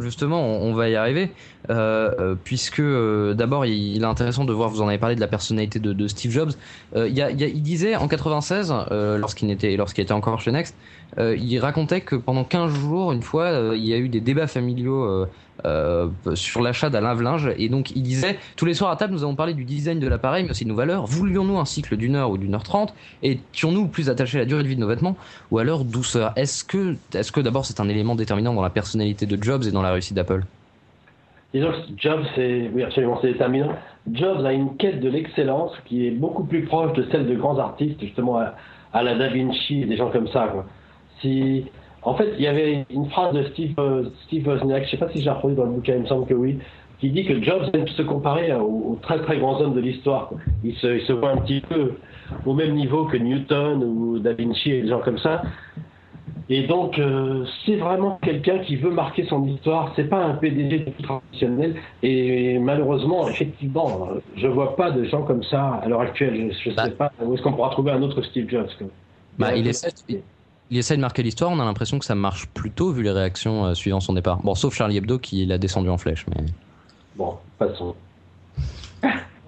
justement, 0.01 0.43
on, 0.43 0.73
va 0.75 0.89
y 0.89 0.97
arriver, 0.97 1.31
euh, 1.71 2.11
euh, 2.19 2.35
puisque 2.43 2.81
euh, 2.81 3.35
d'abord 3.35 3.65
il, 3.65 4.03
est 4.03 4.05
intéressant 4.05 4.45
de 4.45 4.53
voir, 4.53 4.69
vous 4.69 4.83
en 4.83 4.89
avez 4.89 4.99
parlé 4.99 5.15
de 5.15 5.21
la 5.21 5.29
personnalité 5.29 5.79
de, 5.79 6.09
Steve 6.09 6.33
Jobs. 6.33 6.53
il, 6.97 7.13
y 7.13 7.23
a, 7.23 7.31
il, 7.31 7.63
disait 7.63 7.97
en 7.97 8.09
96, 8.09 8.75
lorsqu'il 8.91 9.51
était, 9.51 9.77
lorsqu'il 9.77 10.03
était 10.03 10.13
encore 10.13 10.41
chez 10.41 10.51
Next, 10.51 10.75
il 11.19 11.59
racontait 11.59 12.01
que 12.01 12.17
pendant 12.17 12.45
15 12.45 12.75
jours, 12.75 13.13
une 13.13 13.23
fois, 13.23 13.73
il 13.75 13.87
y 13.87 13.95
a 13.95 13.99
eu 13.99 14.09
des 14.09 14.21
débats 14.21 14.49
familiaux 14.49 15.27
euh, 15.67 16.09
sur 16.35 16.63
l'achat 16.63 16.91
d'un 16.91 17.01
lave-linge. 17.01 17.51
Et 17.59 17.69
donc, 17.69 17.91
il 17.91 18.03
disait 18.03 18.39
Tous 18.57 18.65
les 18.65 18.75
soirs 18.75 18.91
à 18.91 18.97
table, 18.97 19.13
nous 19.13 19.25
avons 19.25 19.35
parlé 19.35 19.53
du 19.53 19.65
design 19.65 19.99
de 19.99 20.09
l'appareil, 20.09 20.45
mais 20.45 20.51
aussi 20.51 20.65
de 20.65 20.71
nos 20.71 20.77
valeurs. 20.77 21.07
Voulions-nous 21.07 21.59
un 21.59 21.65
cycle 21.65 21.97
d'une 21.97 22.15
heure 22.15 22.31
ou 22.31 22.39
d'une 22.39 22.55
heure 22.55 22.63
trente? 22.63 22.95
Étions-nous 23.23 23.89
plus 23.89 24.09
attachés 24.09 24.39
à 24.39 24.41
la 24.41 24.47
durée 24.47 24.63
de 24.63 24.69
vie 24.69 24.77
de 24.77 24.81
nos 24.81 24.87
vêtements 24.87 25.17
ou 25.51 25.59
à 25.59 25.65
leur 25.65 25.85
douceur? 25.85 26.33
Est-ce 26.37 26.65
que, 26.65 26.97
est 27.15 27.31
que 27.31 27.41
d'abord 27.41 27.67
c'est 27.67 27.81
un 27.81 27.89
élément 27.89 28.15
déterminant 28.15 28.55
dans 28.55 28.63
la 28.63 28.71
personnalité 28.71 29.27
de 29.27 29.43
Jobs 29.43 29.65
et 29.65 29.73
dans 29.73 29.83
la 29.83 29.93
réussite 29.93 30.15
d'Apple? 30.15 30.45
Disons 31.53 31.73
Jobs, 31.97 32.25
c'est 32.35 32.71
oui, 32.73 32.83
absolument, 32.83 33.19
c'est 33.21 33.33
déterminant. 33.33 33.73
Jobs 34.13 34.45
a 34.45 34.53
une 34.53 34.77
quête 34.77 35.01
de 35.01 35.09
l'excellence 35.09 35.73
qui 35.87 36.07
est 36.07 36.11
beaucoup 36.11 36.45
plus 36.45 36.65
proche 36.65 36.93
de 36.93 37.07
celle 37.11 37.27
de 37.27 37.35
grands 37.35 37.59
artistes, 37.59 38.01
justement 38.01 38.39
à, 38.93 39.03
la 39.03 39.15
Da 39.15 39.29
Vinci 39.29 39.85
des 39.85 39.97
gens 39.97 40.11
comme 40.11 40.29
ça. 40.29 40.49
Quoi. 40.49 40.65
Si, 41.21 41.65
en 42.07 42.15
fait, 42.15 42.35
il 42.39 42.45
y 42.45 42.47
avait 42.47 42.87
une 42.89 43.11
phrase 43.11 43.35
de 43.35 43.43
Steve, 43.47 43.75
euh, 43.79 44.05
Steve 44.27 44.47
Wozniak, 44.47 44.83
je 44.83 44.87
ne 44.87 44.91
sais 44.93 44.97
pas 44.97 45.09
si 45.11 45.23
j'ai 45.23 45.29
reproduit 45.29 45.57
dans 45.57 45.65
le 45.65 45.73
bouquin, 45.73 45.95
il 45.97 46.03
me 46.03 46.07
semble 46.07 46.25
que 46.27 46.35
oui, 46.35 46.57
qui 47.01 47.11
dit 47.11 47.27
que 47.27 47.43
Jobs 47.43 47.69
aime 47.75 47.89
se 47.89 48.03
comparer 48.03 48.55
aux, 48.55 48.97
très 49.03 49.21
très 49.23 49.39
grands 49.39 49.61
hommes 49.61 49.75
de 49.75 49.81
l'histoire. 49.81 50.31
Il 50.63 50.77
se, 50.77 50.87
il 50.87 51.03
se 51.03 51.13
voit 51.13 51.33
un 51.33 51.39
petit 51.39 51.61
peu 51.61 51.95
au 52.47 52.55
même 52.55 52.75
niveau 52.75 53.07
que 53.07 53.17
Newton 53.17 53.83
ou 53.83 54.21
Da 54.21 54.35
Vinci 54.35 54.71
et 54.71 54.83
des 54.83 54.89
gens 54.89 55.01
comme 55.01 55.19
ça. 55.19 55.43
Et 56.49 56.63
donc, 56.69 56.97
euh, 57.01 57.45
c'est 57.65 57.75
vraiment 57.75 58.21
quelqu'un 58.23 58.61
qui 58.61 58.77
veut 58.77 58.93
marquer 58.93 59.25
son 59.25 59.45
histoire. 59.45 59.93
C'est 59.97 60.09
pas 60.09 60.25
un 60.25 60.35
PDG 60.35 60.87
traditionnel. 61.03 61.75
Et 62.05 62.61
malheureusement, 62.61 63.29
effectivement, 63.29 64.11
je 64.37 64.47
vois 64.47 64.77
pas 64.77 64.93
de 64.93 65.03
gens 65.05 65.23
comme 65.23 65.43
ça 65.43 65.81
à 65.83 65.89
l'heure 65.89 66.03
actuelle. 66.03 66.53
Je, 66.65 66.71
ne 66.71 66.75
bah. 66.77 66.85
sais 66.85 66.91
pas 66.93 67.11
où 67.21 67.35
est-ce 67.35 67.43
qu'on 67.43 67.53
pourra 67.53 67.71
trouver 67.71 67.91
un 67.91 68.03
autre 68.03 68.23
Steve 68.23 68.49
Jobs. 68.49 68.69
Bah, 69.39 69.57
il, 69.57 69.67
est, 69.67 70.23
il 70.71 70.79
essaie 70.79 70.97
de 70.97 71.01
marquer 71.01 71.23
l'histoire, 71.23 71.51
on 71.51 71.61
a 71.61 71.65
l'impression 71.65 71.99
que 71.99 72.05
ça 72.05 72.15
marche 72.15 72.47
plutôt 72.47 72.91
vu 72.91 73.03
les 73.03 73.11
réactions 73.11 73.67
euh, 73.67 73.75
suivant 73.75 74.01
son 74.01 74.13
départ. 74.13 74.39
Bon, 74.43 74.55
sauf 74.55 74.75
Charlie 74.75 74.97
Hebdo 74.97 75.19
qui 75.19 75.45
l'a 75.47 75.59
descendu 75.59 75.89
en 75.89 75.99
flèche. 75.99 76.27
Mais... 76.29 76.45
Bon, 77.17 77.37
passons. 77.59 77.95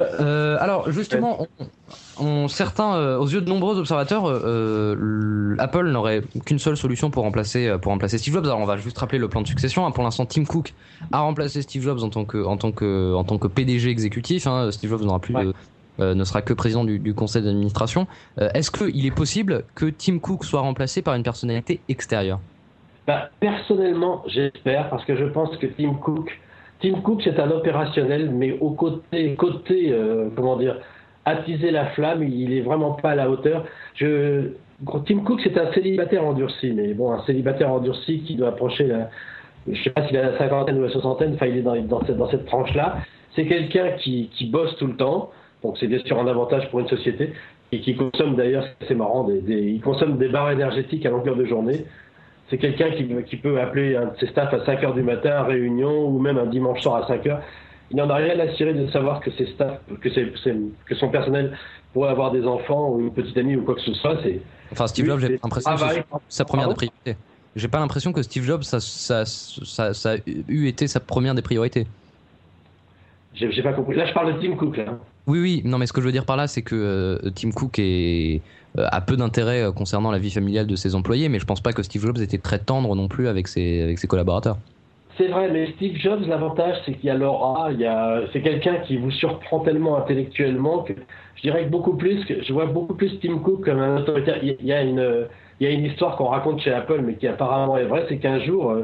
Euh, 0.01 0.57
alors 0.61 0.93
justement, 0.93 1.49
on, 2.21 2.47
certains, 2.47 2.95
euh, 2.95 3.19
aux 3.19 3.27
yeux 3.27 3.41
de 3.41 3.49
nombreux 3.49 3.77
observateurs, 3.81 4.27
Apple 5.59 5.89
n'aurait 5.89 6.23
qu'une 6.45 6.61
seule 6.61 6.77
solution 6.77 7.11
pour 7.11 7.25
remplacer, 7.25 7.77
pour 7.83 7.91
remplacer 7.91 8.19
Steve 8.19 8.35
Jobs. 8.35 8.45
Alors 8.45 8.61
on 8.61 8.65
va 8.65 8.77
juste 8.77 8.97
rappeler 8.97 9.19
le 9.19 9.29
plan 9.29 9.43
de 9.43 9.49
succession. 9.49 9.87
Hein. 9.87 9.91
Pour 9.91 10.05
l'instant, 10.05 10.25
Tim 10.25 10.45
Cook 10.45 10.73
a 11.11 11.19
remplacé 11.19 11.63
Steve 11.63 11.83
Jobs 11.83 12.05
en 12.05 12.11
tant 12.11 12.25
que, 12.25 12.45
en 12.45 12.57
tant 12.57 12.71
que, 12.71 13.13
en 13.15 13.25
tant 13.25 13.39
que 13.39 13.49
PDG 13.49 13.91
exécutif. 13.91 14.47
Hein. 14.47 14.71
Steve 14.71 14.91
Jobs 14.91 15.03
n'aura 15.03 15.19
plus 15.19 15.35
de 15.35 15.49
euh, 15.49 15.53
ne 15.99 16.25
sera 16.25 16.43
que 16.43 16.53
président 16.53 16.85
du, 16.85 17.15
conseil 17.15 17.43
d'administration. 17.43 18.07
Euh, 18.41 18.49
est-ce 18.55 18.71
qu'il 18.71 19.07
est 19.07 19.15
possible 19.15 19.65
que 19.75 19.87
Tim 19.87 20.19
Cook 20.19 20.45
soit 20.45 20.61
remplacé 20.61 21.03
par 21.03 21.15
une 21.15 21.23
personnalité 21.23 21.81
extérieure? 21.89 22.41
Bah, 23.07 23.31
Personnellement, 23.41 24.23
j'espère, 24.27 24.91
parce 24.91 25.05
que 25.05 25.17
je 25.17 25.25
pense 25.25 25.57
que 25.57 25.67
Tim 25.67 25.95
Cook, 25.95 26.39
Tim 26.81 27.01
Cook, 27.01 27.23
c'est 27.25 27.39
un 27.41 27.51
opérationnel, 27.51 28.31
mais 28.31 28.57
au 28.61 28.71
côté, 28.71 29.35
côté 29.35 29.91
euh, 29.91 30.29
comment 30.37 30.57
dire, 30.57 30.77
attiser 31.25 31.71
la 31.71 31.87
flamme, 31.87 32.23
il 32.23 32.53
est 32.53 32.61
vraiment 32.61 32.93
pas 32.93 33.11
à 33.11 33.15
la 33.15 33.31
hauteur. 33.31 33.65
Tim 33.99 35.19
Cook, 35.25 35.41
c'est 35.43 35.59
un 35.59 35.73
célibataire 35.73 36.25
endurci, 36.25 36.73
mais 36.73 36.95
bon, 36.95 37.13
un 37.13 37.25
célibataire 37.25 37.73
endurci 37.73 38.21
qui 38.21 38.37
doit 38.37 38.49
approcher 38.49 38.87
la, 38.87 39.11
je 39.73 39.83
sais 39.83 39.91
pas 39.91 40.07
s'il 40.07 40.17
a 40.17 40.31
la 40.31 40.39
cinquantaine 40.39 40.79
ou 40.79 40.83
la 40.83 40.91
soixantaine, 40.91 41.35
enfin, 41.35 41.47
il 41.47 41.59
est 41.59 41.63
dans, 41.63 41.77
dans 41.77 42.05
cette, 42.05 42.17
dans 42.17 42.31
cette 42.31 42.47
tranche-là. 42.47 42.99
C'est 43.35 43.47
quelqu'un 43.47 43.91
qui, 43.99 44.31
qui 44.33 44.47
bosse 44.47 44.77
tout 44.77 44.87
le 44.87 44.97
temps, 44.97 45.31
donc 45.63 45.77
c'est 45.79 45.87
bien 45.87 45.99
sûr 46.05 46.19
un 46.19 46.27
avantage 46.27 46.71
pour 46.71 46.81
une 46.81 46.89
société 46.89 47.33
et 47.73 47.81
qui 47.81 47.97
consomme 47.97 48.37
d'ailleurs, 48.37 48.65
c'est 48.87 48.95
marrant, 48.95 49.25
des, 49.25 49.41
il 49.41 49.81
consomme 49.81 50.19
des 50.19 50.29
barres 50.29 50.51
énergétiques 50.51 51.05
à 51.05 51.11
longueur 51.11 51.37
de 51.37 51.45
journée. 51.45 51.85
C'est 52.49 52.57
quelqu'un 52.57 52.91
qui, 52.93 53.07
qui, 53.27 53.37
peut 53.37 53.61
appeler 53.61 53.95
un 53.95 54.07
de 54.07 54.17
ses 54.19 54.29
staffs 54.29 54.55
à 54.55 54.65
5 54.65 54.83
heures 54.83 54.95
du 54.95 55.03
matin 55.03 55.33
à 55.33 55.43
réunion 55.43 56.09
ou 56.09 56.19
même 56.19 56.39
un 56.39 56.47
dimanche 56.47 56.81
soir 56.81 57.05
à 57.05 57.07
5 57.07 57.27
heures. 57.27 57.43
Il 57.91 57.97
n'en 57.99 58.09
a 58.09 58.17
rien 58.17 58.39
à 58.39 58.55
cirer 58.55 58.73
de 58.73 58.87
savoir 58.91 59.21
que 59.21 59.31
ses 59.33 59.47
staffs, 59.53 59.81
que, 60.01 60.09
que 60.09 60.95
son 60.95 61.09
personnel 61.11 61.59
pourrait 61.93 62.11
avoir 62.11 62.31
des 62.31 62.47
enfants 62.47 62.91
ou 62.91 63.01
une 63.01 63.13
petite 63.13 63.37
amie 63.37 63.57
ou 63.57 63.65
quoi 63.65 63.75
que 63.75 63.83
ce 63.83 63.93
soit. 63.95 64.19
C'est, 64.23 64.41
enfin, 64.73 64.87
Steve 64.87 65.07
Jobs, 65.07 65.21
j'ai 65.21 65.39
l'impression 65.43 65.75
que 65.75 65.81
c'est 65.81 66.05
sa 66.29 66.45
première 66.45 66.73
priorité. 66.73 67.17
J'ai 67.57 67.69
pas 67.69 67.81
l'impression 67.81 68.13
que 68.13 68.23
Steve 68.23 68.45
Jobs, 68.45 68.63
ça, 68.63 68.81
ça, 68.81 69.25
ça, 69.27 69.93
ça, 69.93 70.13
a 70.13 70.17
eu 70.49 70.69
été 70.69 70.87
sa 70.87 71.01
première 71.01 71.35
des 71.35 71.43
priorités. 71.43 71.87
J'ai, 73.35 73.63
pas 73.63 73.73
compris. 73.73 73.97
Là, 73.97 74.07
je 74.07 74.13
parle 74.13 74.35
de 74.35 74.41
Tim 74.41 74.57
Cook. 74.57 74.77
Là. 74.77 74.99
Oui, 75.29 75.41
oui, 75.41 75.63
non, 75.67 75.77
mais 75.77 75.85
ce 75.85 75.93
que 75.93 76.01
je 76.01 76.07
veux 76.07 76.13
dire 76.13 76.25
par 76.25 76.39
là, 76.39 76.47
c'est 76.47 76.63
que 76.63 76.75
euh, 76.75 77.31
Tim 77.35 77.51
Cook 77.51 77.79
est, 77.79 78.41
euh, 78.79 78.87
a 78.91 79.03
peu 79.03 79.15
d'intérêt 79.15 79.63
euh, 79.63 79.73
concernant 79.73 80.11
la 80.11 80.19
vie 80.19 80.31
familiale 80.31 80.67
de 80.67 80.75
ses 80.75 80.95
employés, 80.95 81.29
mais 81.29 81.39
je 81.39 81.45
pense 81.45 81.61
pas 81.61 81.75
que 81.75 81.83
Steve 81.83 82.01
Jobs 82.01 82.17
était 82.17 82.39
très 82.39 82.59
tendre 82.59 82.97
non 82.97 83.09
plus 83.09 83.29
avec 83.29 83.47
ses, 83.47 83.83
avec 83.83 83.99
ses 83.99 84.07
collaborateurs. 84.07 84.57
C'est 85.19 85.29
vrai, 85.29 85.51
mais 85.53 85.71
Steve 85.73 85.99
Jobs, 85.99 86.23
l'avantage, 86.27 86.77
c'est 86.87 86.95
qu'il 86.95 87.05
y 87.05 87.11
a 87.11 87.15
l'aura, 87.15 87.69
c'est 88.33 88.41
quelqu'un 88.41 88.77
qui 88.77 88.97
vous 88.97 89.11
surprend 89.11 89.61
tellement 89.61 89.99
intellectuellement 89.99 90.85
que 90.85 90.95
je 91.37 91.43
dirais 91.43 91.65
que 91.65 91.71
beaucoup 91.71 91.97
plus, 91.97 92.25
je 92.27 92.53
vois 92.53 92.67
beaucoup 92.67 92.95
plus 92.95 93.21
Tim 93.21 93.39
Cook 93.41 93.65
comme 93.65 93.81
un 93.81 93.99
autoritaire. 93.99 94.39
Il 94.43 94.65
y 94.65 94.73
a 94.73 94.81
une, 94.81 95.27
il 95.61 95.69
y 95.69 95.71
a 95.71 95.75
une 95.75 95.85
histoire 95.85 96.17
qu'on 96.17 96.29
raconte 96.29 96.63
chez 96.63 96.73
Apple, 96.73 97.03
mais 97.05 97.17
qui 97.17 97.27
apparemment 97.27 97.77
est 97.77 97.85
vraie, 97.85 98.07
c'est 98.09 98.19
qu'un 98.19 98.41
jour, 98.41 98.77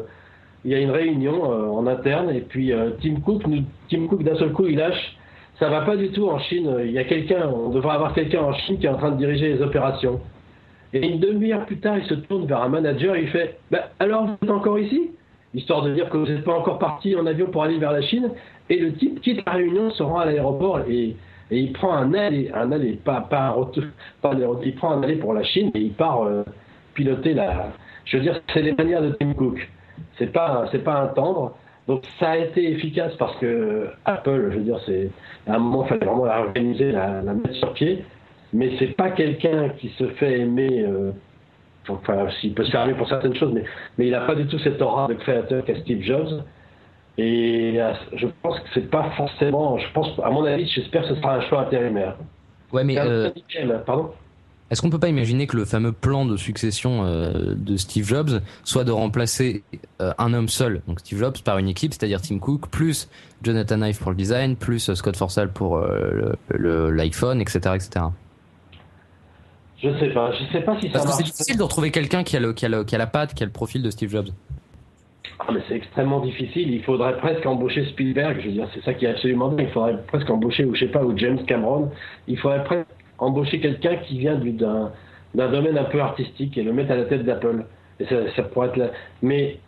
il 0.64 0.72
y 0.72 0.74
a 0.74 0.78
une 0.78 0.90
réunion 0.90 1.44
en 1.44 1.86
interne, 1.86 2.28
et 2.30 2.40
puis 2.40 2.72
Tim 3.00 3.20
Cook, 3.24 3.44
Tim 3.88 4.06
Cook 4.08 4.22
d'un 4.24 4.36
seul 4.36 4.52
coup, 4.52 4.66
il 4.66 4.76
lâche 4.76 5.16
ça 5.58 5.68
va 5.68 5.82
pas 5.82 5.96
du 5.96 6.10
tout 6.10 6.28
en 6.28 6.38
Chine. 6.38 6.74
Il 6.84 6.90
y 6.90 6.98
a 6.98 7.04
quelqu'un, 7.04 7.48
on 7.48 7.70
devrait 7.70 7.94
avoir 7.94 8.12
quelqu'un 8.12 8.42
en 8.42 8.52
Chine 8.52 8.78
qui 8.78 8.86
est 8.86 8.90
en 8.90 8.96
train 8.96 9.12
de 9.12 9.18
diriger 9.18 9.54
les 9.54 9.62
opérations. 9.62 10.20
Et 10.92 11.06
une 11.06 11.18
demi-heure 11.18 11.66
plus 11.66 11.78
tard, 11.78 11.98
il 11.98 12.04
se 12.04 12.14
tourne 12.14 12.46
vers 12.46 12.62
un 12.62 12.68
manager 12.68 13.16
et 13.16 13.22
il 13.22 13.28
fait 13.28 13.58
bah, 13.70 13.90
Alors, 13.98 14.26
vous 14.26 14.36
êtes 14.42 14.50
encore 14.50 14.78
ici? 14.78 15.10
Histoire 15.52 15.82
de 15.82 15.92
dire 15.92 16.08
que 16.08 16.16
vous 16.16 16.26
n'êtes 16.26 16.44
pas 16.44 16.54
encore 16.54 16.78
parti 16.78 17.14
en 17.16 17.26
avion 17.26 17.46
pour 17.46 17.62
aller 17.62 17.78
vers 17.78 17.92
la 17.92 18.02
Chine. 18.02 18.30
Et 18.68 18.78
le 18.78 18.94
type 18.94 19.20
quitte 19.20 19.44
la 19.46 19.52
réunion, 19.52 19.90
se 19.90 20.02
rend 20.02 20.18
à 20.18 20.26
l'aéroport 20.26 20.80
et, 20.88 21.16
il 21.50 21.72
prend 21.72 21.92
un 21.92 22.14
aller, 22.14 22.50
un 22.54 22.72
aller, 22.72 22.94
pas, 23.04 23.28
un 23.30 23.50
retour, 23.50 23.84
pas 24.22 24.32
il 24.64 24.74
prend 24.74 24.92
un 24.92 25.02
aller 25.02 25.16
pour 25.16 25.34
la 25.34 25.44
Chine 25.44 25.70
et 25.74 25.80
il 25.80 25.92
part 25.92 26.22
euh, 26.22 26.42
piloter 26.94 27.34
la. 27.34 27.72
Je 28.06 28.16
veux 28.16 28.22
dire, 28.22 28.40
c'est 28.52 28.62
les 28.62 28.72
manières 28.72 29.02
de 29.02 29.10
Tim 29.10 29.34
Cook. 29.34 29.68
C'est 30.18 30.32
pas, 30.32 30.64
pas 30.84 31.00
un 31.00 31.06
tendre. 31.08 31.56
Donc 31.86 32.02
ça 32.18 32.30
a 32.30 32.36
été 32.38 32.70
efficace 32.70 33.14
parce 33.18 33.36
que 33.36 33.88
Apple, 34.04 34.50
je 34.50 34.58
veux 34.58 34.64
dire, 34.64 34.80
c'est 34.86 35.10
à 35.46 35.56
un 35.56 35.58
moment 35.58 35.84
il 35.84 35.88
fallait 35.88 36.06
vraiment 36.06 36.24
la 36.24 36.40
organiser, 36.40 36.92
la, 36.92 37.22
mettre 37.22 37.54
sur 37.54 37.72
pied, 37.74 38.04
mais 38.52 38.72
c'est 38.78 38.96
pas 38.96 39.10
quelqu'un 39.10 39.70
qui 39.70 39.90
se 39.90 40.08
fait 40.10 40.40
aimer. 40.40 40.82
Euh, 40.82 41.12
enfin, 41.88 42.26
s'il 42.40 42.54
peut 42.54 42.64
se 42.64 42.70
faire 42.70 42.84
aimer 42.84 42.94
pour 42.94 43.08
certaines 43.08 43.34
choses, 43.34 43.52
mais, 43.52 43.64
mais 43.98 44.06
il 44.06 44.12
n'a 44.12 44.22
pas 44.22 44.34
du 44.34 44.46
tout 44.46 44.58
cette 44.60 44.80
aura 44.80 45.08
de 45.08 45.14
créateur 45.14 45.64
qu'a 45.64 45.76
Steve 45.80 46.02
Jobs. 46.02 46.42
Et 47.16 47.74
euh, 47.76 47.92
je 48.14 48.26
pense 48.42 48.58
que 48.60 48.68
c'est 48.72 48.90
pas 48.90 49.10
forcément. 49.16 49.78
Je 49.78 49.92
pense, 49.92 50.18
à 50.24 50.30
mon 50.30 50.44
avis, 50.44 50.66
j'espère 50.66 51.02
que 51.02 51.08
ce 51.08 51.16
sera 51.16 51.36
un 51.36 51.40
choix 51.42 51.60
intérimaire. 51.60 52.16
Ouais, 52.72 52.82
mais. 52.82 52.98
Euh, 52.98 53.30
pardon 53.86 54.10
est-ce 54.70 54.80
qu'on 54.80 54.90
peut 54.90 54.98
pas 54.98 55.08
imaginer 55.08 55.46
que 55.46 55.56
le 55.56 55.64
fameux 55.64 55.92
plan 55.92 56.24
de 56.24 56.36
succession 56.36 57.04
euh, 57.04 57.54
de 57.54 57.76
Steve 57.76 58.06
Jobs 58.06 58.40
soit 58.64 58.84
de 58.84 58.92
remplacer 58.92 59.62
euh, 60.00 60.12
un 60.18 60.32
homme 60.32 60.48
seul, 60.48 60.80
donc 60.88 61.00
Steve 61.00 61.18
Jobs, 61.18 61.38
par 61.44 61.58
une 61.58 61.68
équipe, 61.68 61.92
c'est-à-dire 61.92 62.22
Tim 62.22 62.38
Cook, 62.38 62.68
plus 62.70 63.08
Jonathan 63.42 63.82
Ive 63.82 63.98
pour 63.98 64.10
le 64.10 64.16
design, 64.16 64.56
plus 64.56 64.88
euh, 64.88 64.94
Scott 64.94 65.16
Forstall 65.16 65.52
pour 65.52 65.80
l'iPhone, 66.50 67.40
etc., 67.40 67.58
etc. 67.74 68.06
Je 69.82 69.90
sais 69.98 70.10
pas, 70.14 70.32
je 70.32 70.50
sais 70.50 70.62
pas 70.62 70.80
si 70.80 70.88
Parce 70.88 71.04
que 71.04 71.12
c'est 71.12 71.24
difficile 71.24 71.58
de 71.58 71.62
retrouver 71.62 71.90
quelqu'un 71.90 72.24
qui 72.24 72.36
a 72.36 72.40
le 72.40 72.54
qui 72.54 72.64
a 72.64 72.70
le 72.70 72.84
qui 72.84 72.94
a 72.94 72.98
la 72.98 73.06
patte, 73.06 73.34
qui 73.34 73.42
a 73.42 73.46
le 73.46 73.52
profil 73.52 73.82
de 73.82 73.90
Steve 73.90 74.10
Jobs. 74.10 74.30
Ah, 75.40 75.52
mais 75.52 75.60
c'est 75.68 75.74
extrêmement 75.74 76.20
difficile. 76.20 76.72
Il 76.72 76.82
faudrait 76.82 77.18
presque 77.18 77.44
embaucher 77.44 77.84
Spielberg. 77.90 78.40
Je 78.40 78.46
veux 78.46 78.52
dire, 78.52 78.68
c'est 78.72 78.82
ça 78.82 78.94
qui 78.94 79.04
est 79.04 79.10
absolument 79.10 79.48
dingue. 79.48 79.66
Il 79.68 79.72
faudrait 79.72 79.98
presque 80.06 80.30
embaucher, 80.30 80.64
ou 80.64 80.74
je 80.74 80.80
sais 80.80 80.90
pas, 80.90 81.04
ou 81.04 81.16
James 81.18 81.44
Cameron. 81.44 81.90
Il 82.28 82.38
faudrait 82.38 82.64
presque 82.64 82.86
embaucher 83.18 83.60
quelqu'un 83.60 83.96
qui 83.96 84.18
vient 84.18 84.36
du- 84.36 84.52
d'un 84.52 84.90
d'un 85.34 85.50
domaine 85.50 85.76
un 85.76 85.84
peu 85.84 86.00
artistique 86.00 86.56
et 86.56 86.62
le 86.62 86.72
mettre 86.72 86.92
à 86.92 86.96
la 86.96 87.06
tête 87.06 87.24
d'Apple. 87.24 87.64
Et 87.98 88.04
ça, 88.06 88.14
ça 88.36 88.42
pourrait 88.44 88.68
être 88.68 88.76
là. 88.76 88.86
Mais 89.20 89.58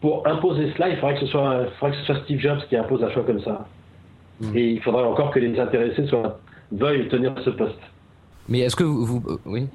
pour 0.00 0.24
imposer 0.28 0.70
cela, 0.76 0.90
il 0.90 0.96
faudrait 0.98 1.14
que 1.14 1.20
ce 1.20 1.26
soit, 1.26 1.62
il 1.64 1.70
faudrait 1.80 1.90
que 1.96 2.00
ce 2.02 2.06
soit 2.06 2.22
Steve 2.22 2.38
Jobs 2.38 2.60
qui 2.68 2.76
impose 2.76 3.02
un 3.02 3.10
choix 3.10 3.24
comme 3.24 3.40
ça. 3.40 3.66
Mm. 4.40 4.56
Et 4.56 4.70
il 4.74 4.80
faudrait 4.80 5.02
encore 5.02 5.32
que 5.32 5.40
les 5.40 5.58
intéressés 5.58 6.06
soient, 6.06 6.38
veuillent 6.70 7.08
tenir 7.08 7.34
ce 7.44 7.50
poste. 7.50 7.80
Mais 8.48 8.60
est-ce 8.60 8.76
que 8.76 8.84
vous, 8.84 9.04
vous- 9.04 9.22
euh, 9.28 9.38
oui 9.44 9.66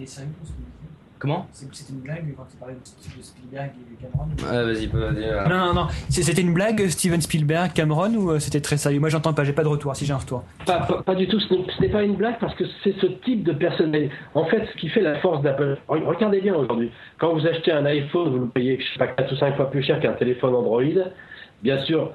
Comment 1.20 1.48
C'est- 1.52 1.68
C'était 1.74 1.94
une 1.94 2.00
blague 2.02 2.26
quand 2.38 2.46
tu 2.50 2.58
parlais 2.58 2.76
de 2.76 3.22
Spielberg 3.24 3.72
et 3.92 4.04
Cameron 4.04 4.28
Vas-y, 4.38 4.86
vas-y. 4.88 5.50
Non, 5.50 5.58
non, 5.68 5.74
non. 5.74 5.88
C'est- 6.10 6.22
C'était 6.22 6.42
une 6.42 6.54
blague, 6.54 6.88
Steven 6.90 7.20
Spielberg, 7.22 7.74
Cameron, 7.74 8.14
ou 8.14 8.32
euh, 8.32 8.40
c'était 8.40 8.62
très 8.62 8.78
sérieux? 8.78 9.00
Moi, 9.00 9.10
j'entends 9.10 9.34
pas, 9.34 9.44
j'ai 9.44 9.54
pas 9.54 9.64
de 9.64 9.68
retour. 9.68 9.96
Si 9.96 10.06
j'ai 10.06 10.14
un 10.14 10.18
retour. 10.18 10.44
Pas, 10.66 10.80
pas- 10.82 11.02
pas 11.02 11.16
du 11.16 11.28
tout, 11.28 11.40
ce 11.40 11.54
n'est 11.82 11.90
pas 11.90 12.04
une 12.04 12.16
blague 12.16 12.38
parce 12.40 12.54
que 12.56 12.66
c'est 12.84 12.94
ce 13.02 13.08
type 13.08 13.44
de 13.44 13.54
personnalité. 13.54 14.14
En 14.36 14.46
fait, 14.46 14.64
ce 14.72 14.78
qui 14.80 14.90
fait 14.90 15.02
la 15.02 15.16
force 15.20 15.42
d'Apple, 15.42 15.78
Re- 15.90 16.04
regardez 16.06 16.40
bien 16.42 16.54
aujourd'hui, 16.56 16.92
quand 17.18 17.34
vous 17.34 17.48
achetez 17.48 17.72
un 17.72 17.86
iPhone, 17.86 18.30
vous 18.30 18.40
le 18.40 18.48
payez, 18.48 18.80
je 18.80 18.94
sais 18.94 19.00
pas, 19.00 19.08
4 19.08 19.32
ou 19.34 19.38
5 19.38 19.56
fois 19.56 19.72
plus 19.72 19.82
cher 19.84 20.00
qu'un 20.00 20.14
téléphone 20.14 20.54
Android. 20.54 20.82
Bien 21.64 21.80
sûr, 21.86 22.12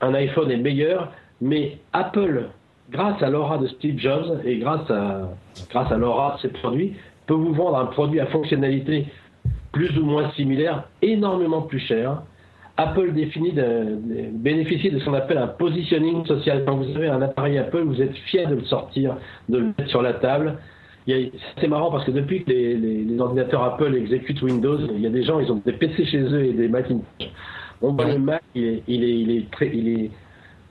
un 0.00 0.14
iPhone 0.14 0.50
est 0.50 0.56
meilleur, 0.56 1.12
mais 1.40 1.78
Apple, 1.92 2.48
grâce 2.90 3.22
à 3.22 3.30
l'aura 3.30 3.58
de 3.58 3.68
Steve 3.68 3.98
Jobs 3.98 4.40
et 4.44 4.58
grâce 4.58 4.90
à, 4.90 5.30
grâce 5.70 5.92
à 5.92 5.96
l'aura 5.96 6.34
de 6.36 6.40
ses 6.40 6.48
produits, 6.48 6.94
peut 7.32 7.38
vous 7.38 7.54
vendre 7.54 7.78
un 7.78 7.86
produit 7.86 8.20
à 8.20 8.26
fonctionnalité 8.26 9.06
plus 9.72 9.96
ou 9.98 10.04
moins 10.04 10.30
similaire, 10.32 10.84
énormément 11.00 11.62
plus 11.62 11.78
cher. 11.80 12.22
Apple 12.76 13.12
définit 13.12 13.52
de, 13.52 13.62
de- 13.62 14.30
bénéficie 14.32 14.90
de 14.90 14.98
ce 14.98 15.04
qu'on 15.04 15.14
appelle 15.14 15.38
un 15.38 15.46
positioning 15.46 16.26
social. 16.26 16.64
Quand 16.66 16.76
vous 16.76 16.94
avez 16.96 17.08
un 17.08 17.22
appareil 17.22 17.56
Apple, 17.58 17.82
vous 17.84 18.00
êtes 18.02 18.14
fier 18.30 18.48
de 18.48 18.56
le 18.56 18.64
sortir, 18.64 19.16
de 19.48 19.58
le 19.58 19.64
mettre 19.66 19.88
sur 19.88 20.02
la 20.02 20.14
table. 20.14 20.58
C'est 21.06 21.68
marrant 21.68 21.90
parce 21.90 22.04
que 22.04 22.10
depuis 22.10 22.44
que 22.44 22.50
les, 22.50 22.74
les- 22.74 23.04
les 23.04 23.20
ordinateurs 23.20 23.62
Apple 23.64 23.94
exécutent 23.94 24.42
Windows, 24.42 24.78
il 24.94 25.00
y 25.00 25.06
a 25.06 25.10
des 25.10 25.22
gens, 25.22 25.40
ils 25.40 25.50
ont 25.50 25.60
des 25.64 25.72
PC 25.72 26.04
chez 26.04 26.20
eux 26.22 26.44
et 26.44 26.52
des 26.52 26.68
Macintosh. 26.68 27.28
On 27.80 27.92
voit 27.92 28.06
le 28.12 28.18
Mac, 28.18 28.42
il 28.54 28.64
est, 28.64 28.82
il 28.86 29.04
est, 29.04 29.18
il 29.20 29.30
est 29.36 29.50
très, 29.50 29.68
il 29.74 29.88
est, 29.88 30.10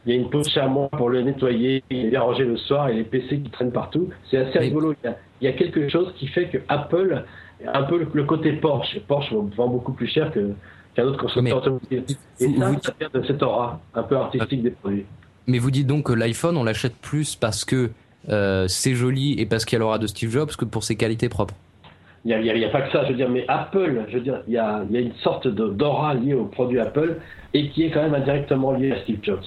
il 0.06 0.14
y 0.14 0.18
a 0.18 0.20
une 0.22 0.30
poche 0.30 0.56
à 0.58 0.68
moi 0.68 0.90
pour 0.90 1.10
le 1.10 1.22
nettoyer, 1.22 1.84
il 1.90 2.06
est 2.06 2.10
bien 2.10 2.22
rangé 2.22 2.46
le 2.46 2.56
soir 2.58 2.88
et 2.90 2.94
les 2.94 3.04
PC 3.04 3.40
qui 3.42 3.50
traînent 3.50 3.72
partout. 3.74 4.10
C'est 4.30 4.38
assez 4.38 4.58
rigolo. 4.60 4.94
Il 5.04 5.08
y, 5.08 5.10
a, 5.10 5.18
il 5.42 5.46
y 5.46 5.48
a 5.48 5.54
quelque 5.54 5.90
chose 5.90 6.14
qui 6.18 6.28
fait 6.28 6.48
que 6.50 6.60
Apple, 6.68 7.24
un 7.66 7.84
peu 7.84 7.98
le, 8.00 8.08
le 8.14 8.24
côté 8.24 8.54
Porsche, 8.54 9.00
Porsche 9.08 9.34
vend 9.34 9.68
beaucoup 9.68 9.94
plus 9.94 10.08
cher 10.08 10.32
que 10.32 10.52
qu'un 10.96 11.04
autre 11.06 11.18
constructeur 11.20 11.58
automobile. 11.58 12.04
Et 12.40 12.48
Vous- 12.48 12.60
ça, 12.60 12.70
vous- 12.70 12.80
ça 12.82 12.94
vient 13.00 13.10
de 13.14 13.24
cette 13.26 13.42
aura 13.44 13.80
un 13.96 14.04
peu 14.04 14.18
artistique 14.18 14.62
des 14.62 14.72
produits. 14.72 15.06
Mais 15.48 15.58
vous 15.58 15.72
dites 15.72 15.88
donc 15.88 16.06
que 16.08 16.14
l'iPhone, 16.14 16.58
on 16.58 16.64
l'achète 16.64 16.96
plus 16.98 17.36
parce 17.36 17.66
que 17.66 17.90
euh, 18.30 18.68
c'est 18.68 18.94
joli 18.94 19.40
et 19.40 19.46
parce 19.46 19.66
qu'il 19.66 19.78
y 19.78 19.78
a 19.78 19.80
l'aura 19.80 19.98
de 20.00 20.08
Steve 20.08 20.30
Jobs 20.32 20.52
que 20.56 20.66
pour 20.66 20.84
ses 20.84 20.96
qualités 20.96 21.30
propres. 21.30 21.56
Il 22.24 22.38
n'y 22.40 22.64
a, 22.66 22.70
pas 22.70 22.82
que 22.82 22.92
ça, 22.92 23.04
je 23.06 23.10
veux 23.10 23.16
dire, 23.16 23.30
mais 23.30 23.46
Apple, 23.48 24.06
je 24.10 24.18
veux 24.18 24.24
dire, 24.24 24.42
il 24.48 24.54
y 24.54 24.58
a, 24.58 24.84
il 24.88 24.94
y 24.94 24.98
a 24.98 25.02
une 25.02 25.16
sorte 25.24 25.48
d'aura 25.48 26.14
liée 26.14 26.36
au 26.36 26.46
produit 26.46 26.80
Apple 26.80 27.16
et 27.56 27.70
qui 27.70 27.84
est 27.84 27.90
quand 27.90 28.04
même 28.04 28.14
indirectement 28.14 28.74
liée 28.74 28.92
à 28.92 29.02
Steve 29.02 29.18
Jobs. 29.24 29.42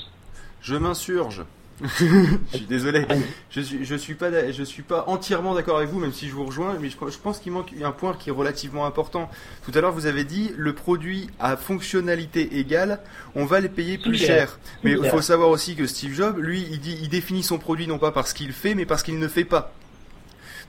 Je 0.61 0.75
m'insurge. 0.75 1.45
je 1.83 2.57
suis 2.57 2.67
désolé. 2.67 3.05
Je 3.51 3.61
suis, 3.61 3.85
je 3.85 3.95
suis 3.95 4.15
pas, 4.15 4.53
je 4.53 4.63
suis 4.63 4.83
pas 4.83 5.05
entièrement 5.09 5.55
d'accord 5.55 5.79
avec 5.79 5.91
vous, 5.91 5.99
même 5.99 6.13
si 6.13 6.29
je 6.29 6.35
vous 6.35 6.45
rejoins. 6.45 6.77
Mais 6.81 6.89
je, 6.89 6.97
je 7.11 7.19
pense 7.19 7.39
qu'il 7.39 7.53
manque 7.53 7.73
un 7.83 7.91
point 7.91 8.15
qui 8.15 8.29
est 8.29 8.33
relativement 8.33 8.87
important. 8.87 9.29
Tout 9.65 9.73
à 9.75 9.81
l'heure, 9.81 9.93
vous 9.93 10.07
avez 10.07 10.25
dit 10.25 10.53
le 10.57 10.73
produit 10.73 11.29
à 11.41 11.57
fonctionnalité 11.57 12.59
égale, 12.59 13.01
on 13.35 13.45
va 13.45 13.61
les 13.61 13.69
payer 13.69 13.99
plus 13.99 14.17
cher. 14.17 14.59
Mais 14.83 14.93
il 14.93 15.09
faut 15.11 15.23
savoir 15.23 15.49
aussi 15.49 15.75
que 15.75 15.87
Steve 15.87 16.15
Jobs, 16.15 16.39
lui, 16.39 16.67
il 16.71 16.81
dit, 16.81 16.99
il 17.03 17.09
définit 17.09 17.43
son 17.43 17.59
produit 17.59 17.87
non 17.87 17.99
pas 17.99 18.13
par 18.13 18.29
ce 18.29 18.35
qu'il 18.35 18.53
fait, 18.53 18.75
mais 18.75 18.87
par 18.87 18.99
ce 18.99 19.05
qu'il 19.05 19.19
ne 19.19 19.29
fait 19.29 19.45
pas. 19.45 19.73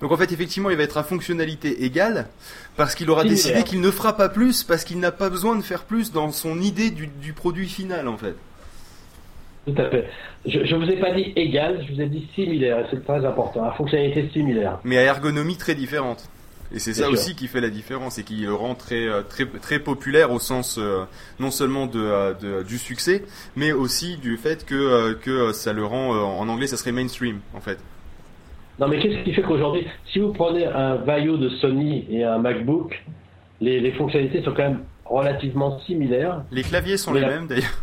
Donc 0.02 0.12
en 0.12 0.18
fait, 0.18 0.32
effectivement, 0.32 0.70
il 0.70 0.78
va 0.78 0.84
être 0.84 0.98
à 0.98 1.04
fonctionnalité 1.04 1.86
égale 1.86 2.28
parce 2.76 2.96
qu'il 2.96 3.10
aura 3.10 3.24
décidé 3.24 3.64
qu'il 3.64 3.80
ne 3.80 3.92
fera 3.92 4.18
pas 4.18 4.28
plus 4.28 4.64
parce 4.64 4.84
qu'il 4.84 5.00
n'a 5.00 5.12
pas 5.12 5.30
besoin 5.30 5.56
de 5.56 5.62
faire 5.62 5.84
plus 5.84 6.12
dans 6.12 6.32
son 6.32 6.60
idée 6.60 6.90
du, 6.90 7.08
du 7.08 7.32
produit 7.32 7.70
final, 7.70 8.08
en 8.08 8.18
fait. 8.18 8.36
Tout 9.66 9.74
à 9.82 9.90
fait. 9.90 10.08
Je 10.46 10.60
ne 10.76 10.86
vous 10.86 10.92
ai 10.92 10.98
pas 10.98 11.12
dit 11.12 11.34
égal, 11.36 11.84
je 11.88 11.94
vous 11.96 12.02
ai 12.02 12.06
dit 12.08 12.28
similaire, 12.36 12.80
et 12.80 12.86
c'est 12.92 13.04
très 13.04 13.26
important, 13.26 13.64
à 13.64 13.72
fonctionnalité 13.74 14.30
similaire. 14.32 14.80
mais 14.84 14.98
à 14.98 15.02
ergonomie 15.04 15.58
très 15.58 15.74
différente. 15.76 16.30
Et 16.74 16.80
c'est 16.80 16.94
ça 16.94 17.04
sûr. 17.04 17.14
aussi 17.14 17.36
qui 17.36 17.48
fait 17.48 17.62
la 17.62 17.70
différence 17.70 18.18
et 18.18 18.24
qui 18.24 18.38
le 18.38 18.54
rend 18.54 18.74
très 18.74 19.08
euh, 19.08 19.22
très 19.22 19.46
très 19.46 19.78
populaire 19.80 20.32
au 20.32 20.40
sens 20.40 20.78
euh, 20.80 21.04
non 21.40 21.52
seulement 21.52 21.86
de, 21.86 22.00
euh, 22.00 22.34
de- 22.34 22.64
du 22.64 22.80
succès, 22.80 23.24
mais 23.56 23.72
aussi 23.72 24.18
du 24.18 24.36
fait 24.38 24.66
que 24.66 24.74
euh, 24.76 25.14
que 25.14 25.52
ça 25.54 25.74
le 25.74 25.86
rend 25.86 26.14
euh, 26.16 26.20
en 26.20 26.50
anglais 26.50 26.66
ça 26.66 26.76
serait 26.76 26.92
mainstream 26.92 27.40
en 27.56 27.62
fait. 27.62 27.78
Non, 28.80 28.88
mais 28.88 29.00
qu'est-ce 29.00 29.24
qui 29.24 29.32
fait 29.34 29.44
qu'aujourd'hui, 29.44 29.86
si 30.12 30.20
vous 30.20 30.34
prenez 30.34 30.66
un 30.66 30.96
Vaio 30.96 31.38
de 31.38 31.50
Sony 31.50 32.08
et 32.10 32.24
un 32.24 32.40
MacBook, 32.40 33.00
les, 33.62 33.80
les 33.80 33.92
fonctionnalités 33.94 34.42
sont 34.44 34.52
quand 34.52 34.64
même 34.64 34.80
relativement 35.06 35.80
similaires. 35.82 36.44
Les 36.52 36.64
claviers 36.64 36.98
sont 36.98 37.14
les 37.14 37.22
la- 37.22 37.30
mêmes 37.30 37.48
d'ailleurs. 37.48 37.82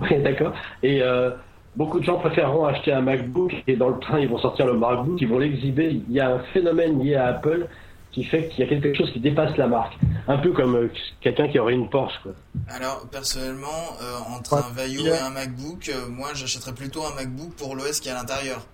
D'accord. 0.22 0.52
Et 0.82 1.02
euh, 1.02 1.30
beaucoup 1.76 2.00
de 2.00 2.04
gens 2.04 2.18
préféreront 2.18 2.64
acheter 2.64 2.92
un 2.92 3.00
MacBook 3.00 3.52
et 3.66 3.76
dans 3.76 3.88
le 3.88 3.98
train, 3.98 4.18
ils 4.18 4.28
vont 4.28 4.38
sortir 4.38 4.66
le 4.66 4.74
MacBook, 4.74 5.20
ils 5.20 5.28
vont 5.28 5.38
l'exhiber. 5.38 6.02
Il 6.08 6.12
y 6.12 6.20
a 6.20 6.34
un 6.34 6.38
phénomène 6.52 7.02
lié 7.02 7.14
à 7.14 7.26
Apple 7.26 7.68
qui 8.12 8.24
fait 8.24 8.48
qu'il 8.48 8.60
y 8.60 8.62
a 8.62 8.68
quelque 8.68 8.94
chose 8.94 9.10
qui 9.10 9.20
dépasse 9.20 9.56
la 9.56 9.66
marque. 9.66 9.94
Un 10.28 10.36
peu 10.36 10.52
comme 10.52 10.76
euh, 10.76 10.92
quelqu'un 11.20 11.48
qui 11.48 11.58
aurait 11.58 11.72
une 11.72 11.88
Porsche. 11.88 12.18
Quoi. 12.22 12.32
Alors, 12.68 13.08
personnellement, 13.10 13.96
euh, 14.02 14.36
entre 14.36 14.54
un 14.54 14.70
Vaio 14.74 15.06
et 15.06 15.18
un 15.18 15.30
MacBook, 15.30 15.88
euh, 15.88 16.08
moi 16.08 16.28
j'achèterais 16.34 16.74
plutôt 16.74 17.04
un 17.04 17.14
MacBook 17.14 17.54
pour 17.54 17.74
l'OS 17.74 18.00
qui 18.00 18.08
est 18.08 18.12
à 18.12 18.16
l'intérieur. 18.16 18.66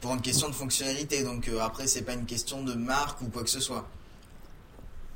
Pour 0.00 0.14
une 0.14 0.20
question 0.20 0.48
de 0.48 0.54
fonctionnalité. 0.54 1.24
Donc 1.24 1.48
après, 1.60 1.86
c'est 1.86 2.04
pas 2.04 2.14
une 2.14 2.24
question 2.24 2.62
de 2.62 2.74
marque 2.74 3.20
ou 3.22 3.28
quoi 3.30 3.42
que 3.42 3.50
ce 3.50 3.60
soit. 3.60 3.84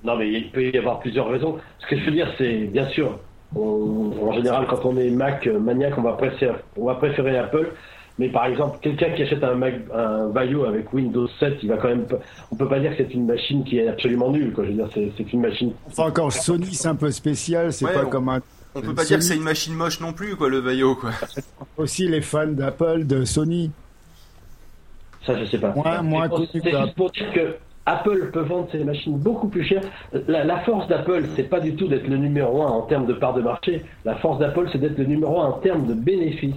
Non, 0.04 0.16
mais 0.16 0.30
il 0.30 0.50
peut 0.52 0.62
y 0.62 0.78
avoir 0.78 1.00
plusieurs 1.00 1.28
raisons. 1.28 1.58
Ce 1.80 1.86
que 1.86 1.98
je 1.98 2.04
veux 2.04 2.12
dire, 2.12 2.32
c'est 2.38 2.64
bien 2.66 2.88
sûr, 2.90 3.18
on- 3.54 4.12
en 4.28 4.32
général, 4.32 4.66
quand 4.68 4.84
on 4.84 4.96
est 4.96 5.10
Mac 5.10 5.46
euh, 5.46 5.58
maniaque, 5.58 5.96
on 5.98 6.02
va 6.02 6.12
préférer, 6.14 6.54
on 6.76 6.86
va 6.86 6.94
préférer 6.96 7.38
Apple. 7.38 7.72
Mais 8.18 8.30
par 8.30 8.46
exemple, 8.46 8.78
quelqu'un 8.80 9.10
qui 9.10 9.22
achète 9.24 9.44
un 9.44 9.54
Mac, 9.56 9.74
un 9.94 10.28
Vaio 10.28 10.64
avec 10.64 10.90
Windows 10.94 11.28
7, 11.38 11.58
il 11.62 11.68
va 11.68 11.76
quand 11.76 11.88
même, 11.88 12.06
on 12.50 12.56
peut 12.56 12.66
pas 12.68 12.80
dire 12.80 12.96
que 12.96 13.04
c'est 13.04 13.12
une 13.12 13.26
machine 13.26 13.62
qui 13.62 13.78
est 13.78 13.88
absolument 13.88 14.30
nulle. 14.30 14.54
Quoi. 14.54 14.64
Je 14.64 14.70
veux 14.70 14.76
dire, 14.76 14.88
c'est, 14.94 15.12
c'est 15.18 15.32
une 15.34 15.42
machine. 15.42 15.72
Enfin, 15.86 16.04
encore 16.04 16.32
Sony, 16.32 16.72
c'est 16.74 16.88
un 16.88 16.94
peu 16.94 17.10
spécial. 17.10 17.72
C'est 17.74 17.84
Ouais, 17.84 17.92
pas 17.92 18.04
on- 18.06 18.08
comme 18.08 18.28
un. 18.30 18.40
On 18.74 18.80
peut 18.80 18.86
Sony. 18.86 18.94
pas 18.96 19.04
dire 19.04 19.18
que 19.18 19.24
c'est 19.24 19.36
une 19.36 19.42
machine 19.42 19.74
moche 19.74 20.00
non 20.00 20.12
plus 20.14 20.34
quoi 20.36 20.48
le 20.48 20.58
Vaio 20.60 20.94
quoi. 20.96 21.10
Aussi 21.76 22.08
les 22.08 22.22
fans 22.22 22.46
d'Apple, 22.46 23.04
de 23.06 23.24
Sony. 23.26 23.70
Ça, 25.26 25.38
je 25.38 25.44
sais 25.46 25.58
pas. 25.58 25.72
Moins- 25.74 26.02
moins 26.02 26.28
C'est 26.52 26.60
pour- 26.60 26.94
pour 26.94 27.10
dire 27.10 27.32
que 27.34 27.56
Apple 27.86 28.30
peut 28.32 28.40
vendre 28.42 28.68
ses 28.72 28.82
machines 28.84 29.16
beaucoup 29.16 29.48
plus 29.48 29.64
chères. 29.64 29.82
La, 30.26 30.44
la 30.44 30.58
force 30.60 30.88
d'Apple, 30.88 31.24
c'est 31.36 31.48
pas 31.48 31.60
du 31.60 31.76
tout 31.76 31.86
d'être 31.86 32.08
le 32.08 32.16
numéro 32.16 32.62
un 32.62 32.70
en 32.70 32.82
termes 32.82 33.06
de 33.06 33.12
part 33.14 33.32
de 33.34 33.42
marché. 33.42 33.82
La 34.04 34.16
force 34.16 34.38
d'Apple, 34.40 34.68
c'est 34.72 34.78
d'être 34.78 34.98
le 34.98 35.04
numéro 35.04 35.40
un 35.40 35.46
en 35.46 35.52
termes 35.60 35.86
de 35.86 35.94
bénéfices. 35.94 36.54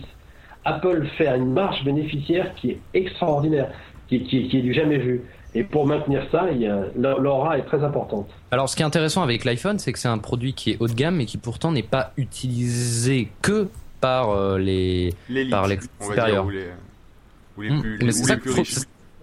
Apple 0.65 1.05
fait 1.17 1.27
une 1.37 1.53
marge 1.53 1.83
bénéficiaire 1.85 2.53
qui 2.55 2.71
est 2.71 2.79
extraordinaire, 2.93 3.69
qui, 4.07 4.23
qui, 4.23 4.47
qui 4.49 4.57
est 4.57 4.61
du 4.61 4.73
jamais 4.73 4.97
vu. 4.97 5.21
Et 5.55 5.63
pour 5.63 5.87
maintenir 5.87 6.23
ça, 6.31 6.45
l'aura 6.95 7.57
est 7.57 7.63
très 7.63 7.83
importante. 7.83 8.27
Alors, 8.51 8.69
ce 8.69 8.75
qui 8.75 8.81
est 8.83 8.85
intéressant 8.85 9.23
avec 9.23 9.45
l'iPhone, 9.45 9.79
c'est 9.79 9.91
que 9.93 9.97
c'est 9.99 10.07
un 10.07 10.19
produit 10.19 10.53
qui 10.53 10.71
est 10.71 10.77
haut 10.79 10.87
de 10.87 10.93
gamme, 10.93 11.15
mais 11.15 11.25
qui 11.25 11.37
pourtant 11.37 11.71
n'est 11.71 11.81
pas 11.81 12.11
utilisé 12.17 13.29
que 13.41 13.67
par 13.99 14.29
euh, 14.31 14.57
les. 14.59 15.13
L'élite, 15.27 15.51
Par 15.51 15.67
les 15.67 15.79
supérieurs. 15.99 16.45
ou 16.45 16.49
les, 16.49 16.65
ou 17.57 17.61
les 17.61 17.69
plus, 17.81 17.97
les, 17.97 18.21
ou 18.21 18.27
les 18.27 18.53
riches. 18.53 18.75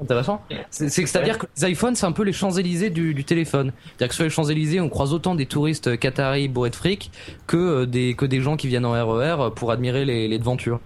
Intéressant. 0.03 0.43
C'est 0.71 0.87
que 0.87 1.09
c'est-à-dire 1.09 1.39
que 1.39 1.47
les 1.57 1.71
iPhones, 1.71 1.95
c'est 1.95 2.07
un 2.07 2.13
peu 2.13 2.23
les 2.23 2.33
Champs-Élysées 2.33 2.91
du, 2.91 3.25
téléphone. 3.25 3.73
C'est-à-dire 3.85 4.09
que 4.09 4.15
sur 4.15 4.25
les 4.25 4.31
Champs-Élysées, 4.31 4.81
on 4.81 4.89
croise 4.89 5.13
autant 5.13 5.35
des 5.35 5.47
touristes 5.47 5.99
qataris 5.99 6.49
bourrés 6.49 6.71
de 6.71 6.77
fric 6.77 7.11
que 7.47 7.57
euh, 7.57 7.87
des 7.87 8.15
que 8.15 8.27
des 8.27 8.41
gens 8.41 8.57
qui 8.57 8.69
viennent 8.69 8.87
en 8.87 8.93
RER 8.93 9.51
pour 9.55 9.71
admirer 9.71 10.05
les, 10.05 10.29
les 10.29 10.39
devantures. 10.39 10.81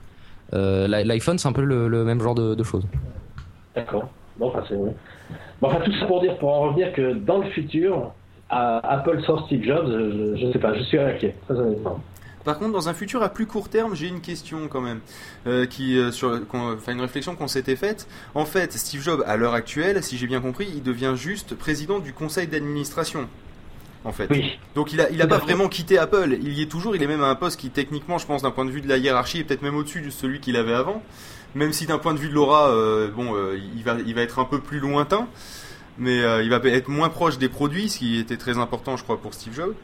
Euh, 0.52 0.88
l'i- 0.88 1.04
L'iPhone, 1.04 1.38
c'est 1.38 1.48
un 1.48 1.52
peu 1.52 1.62
le, 1.62 2.04
même 2.04 2.20
genre 2.20 2.34
de, 2.34 2.62
choses. 2.62 2.86
D'accord. 3.74 4.08
Bon, 4.38 4.48
enfin, 4.48 4.64
c'est. 4.68 4.76
Bon, 4.76 4.94
enfin, 5.68 5.80
tout 5.84 5.92
ça 5.92 6.06
pour 6.06 6.20
dire, 6.20 6.36
pour 6.38 6.50
en 6.50 6.60
revenir 6.62 6.92
que 6.92 7.12
dans 7.12 7.38
le 7.38 7.50
futur, 7.50 8.12
à 8.48 8.78
Apple 8.94 9.22
sans 9.26 9.44
Steve 9.46 9.62
Jobs, 9.62 9.86
je, 9.88 10.36
je 10.36 10.52
sais 10.52 10.58
pas, 10.58 10.74
je 10.74 10.82
suis 10.82 10.98
inquiet, 10.98 11.34
très 11.46 11.54
honnêtement. 11.56 12.00
Par 12.44 12.58
contre, 12.58 12.72
dans 12.72 12.88
un 12.88 12.94
futur 12.94 13.22
à 13.22 13.28
plus 13.28 13.46
court 13.46 13.68
terme, 13.68 13.94
j'ai 13.94 14.08
une 14.08 14.20
question 14.20 14.68
quand 14.68 14.80
même, 14.80 15.00
euh, 15.46 15.66
qui 15.66 15.98
euh, 15.98 16.10
sur, 16.10 16.40
enfin 16.52 16.92
une 16.92 17.00
réflexion 17.00 17.36
qu'on 17.36 17.48
s'était 17.48 17.76
faite. 17.76 18.08
En 18.34 18.46
fait, 18.46 18.72
Steve 18.72 19.02
Jobs, 19.02 19.22
à 19.26 19.36
l'heure 19.36 19.54
actuelle, 19.54 20.02
si 20.02 20.16
j'ai 20.16 20.26
bien 20.26 20.40
compris, 20.40 20.68
il 20.74 20.82
devient 20.82 21.14
juste 21.16 21.54
président 21.54 21.98
du 21.98 22.12
conseil 22.12 22.46
d'administration. 22.46 23.28
En 24.02 24.12
fait. 24.12 24.28
Oui. 24.30 24.58
Donc 24.74 24.94
il 24.94 25.00
a, 25.02 25.10
il 25.10 25.20
a 25.20 25.26
pas 25.26 25.36
vraiment 25.36 25.68
quitté 25.68 25.98
Apple. 25.98 26.38
Il 26.40 26.54
y 26.54 26.62
est 26.62 26.70
toujours. 26.70 26.96
Il 26.96 27.02
est 27.02 27.06
même 27.06 27.22
à 27.22 27.28
un 27.28 27.34
poste 27.34 27.60
qui, 27.60 27.68
techniquement, 27.68 28.16
je 28.16 28.26
pense, 28.26 28.40
d'un 28.40 28.50
point 28.50 28.64
de 28.64 28.70
vue 28.70 28.80
de 28.80 28.88
la 28.88 28.96
hiérarchie, 28.96 29.40
est 29.40 29.44
peut-être 29.44 29.60
même 29.60 29.76
au-dessus 29.76 30.00
de 30.00 30.08
celui 30.08 30.40
qu'il 30.40 30.56
avait 30.56 30.72
avant. 30.72 31.02
Même 31.54 31.72
si 31.72 31.86
d'un 31.86 31.98
point 31.98 32.14
de 32.14 32.18
vue 32.18 32.28
de 32.28 32.34
l'aura, 32.34 32.70
euh, 32.70 33.10
bon, 33.10 33.34
euh, 33.34 33.58
il 33.76 33.82
va, 33.82 33.96
il 34.06 34.14
va 34.14 34.22
être 34.22 34.38
un 34.38 34.44
peu 34.44 34.60
plus 34.60 34.78
lointain, 34.78 35.28
mais 35.98 36.22
euh, 36.22 36.42
il 36.42 36.48
va 36.48 36.60
être 36.64 36.88
moins 36.88 37.08
proche 37.08 37.38
des 37.38 37.48
produits, 37.48 37.90
ce 37.90 37.98
qui 37.98 38.18
était 38.18 38.36
très 38.36 38.56
important, 38.56 38.96
je 38.96 39.02
crois, 39.02 39.20
pour 39.20 39.34
Steve 39.34 39.54
Jobs. 39.54 39.74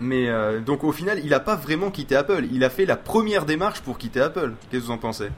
Mais 0.00 0.28
euh, 0.28 0.60
donc 0.60 0.82
au 0.84 0.92
final, 0.92 1.18
il 1.22 1.34
a 1.34 1.40
pas 1.40 1.56
vraiment 1.56 1.90
quitté 1.90 2.16
Apple. 2.16 2.44
Il 2.52 2.64
a 2.64 2.70
fait 2.70 2.86
la 2.86 2.96
première 2.96 3.44
démarche 3.44 3.80
pour 3.82 3.98
quitter 3.98 4.20
Apple. 4.20 4.52
Qu'est-ce 4.70 4.82
que 4.82 4.86
vous 4.86 4.92
en 4.92 4.98
pensez? 4.98 5.28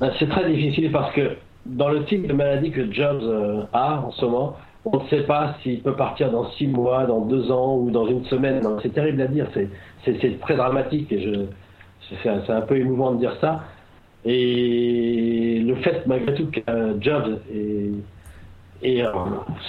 Ben, 0.00 0.10
C'est 0.18 0.28
très 0.28 0.50
difficile 0.50 0.90
parce 0.90 1.14
que 1.14 1.36
dans 1.66 1.88
le 1.88 2.04
type 2.06 2.26
de 2.26 2.32
maladie 2.32 2.70
que 2.72 2.90
Jobs 2.92 3.22
euh, 3.22 3.62
a 3.72 4.00
en 4.00 4.10
ce 4.12 4.24
moment, 4.24 4.56
on 4.84 5.02
ne 5.04 5.08
sait 5.08 5.22
pas 5.24 5.54
s'il 5.62 5.80
peut 5.82 5.94
partir 5.94 6.30
dans 6.32 6.50
six 6.52 6.66
mois, 6.66 7.04
dans 7.04 7.20
deux 7.20 7.50
ans 7.52 7.76
ou 7.76 7.90
dans 7.90 8.06
une 8.08 8.24
semaine. 8.24 8.62
C'est 8.82 8.94
terrible 8.94 9.20
à 9.22 9.26
dire, 9.26 9.46
c'est- 9.54 9.68
très 10.40 10.56
dramatique 10.56 11.12
et 11.12 11.46
c'est 12.22 12.50
un- 12.50 12.60
peu 12.62 12.78
émouvant 12.78 13.12
de 13.12 13.18
dire 13.18 13.36
ça. 13.40 13.60
Et 14.24 15.62
le 15.64 15.76
fait, 15.76 16.04
malgré 16.06 16.34
tout, 16.34 16.46
que 16.50 16.60
euh, 16.68 16.94
Jobs 17.00 17.38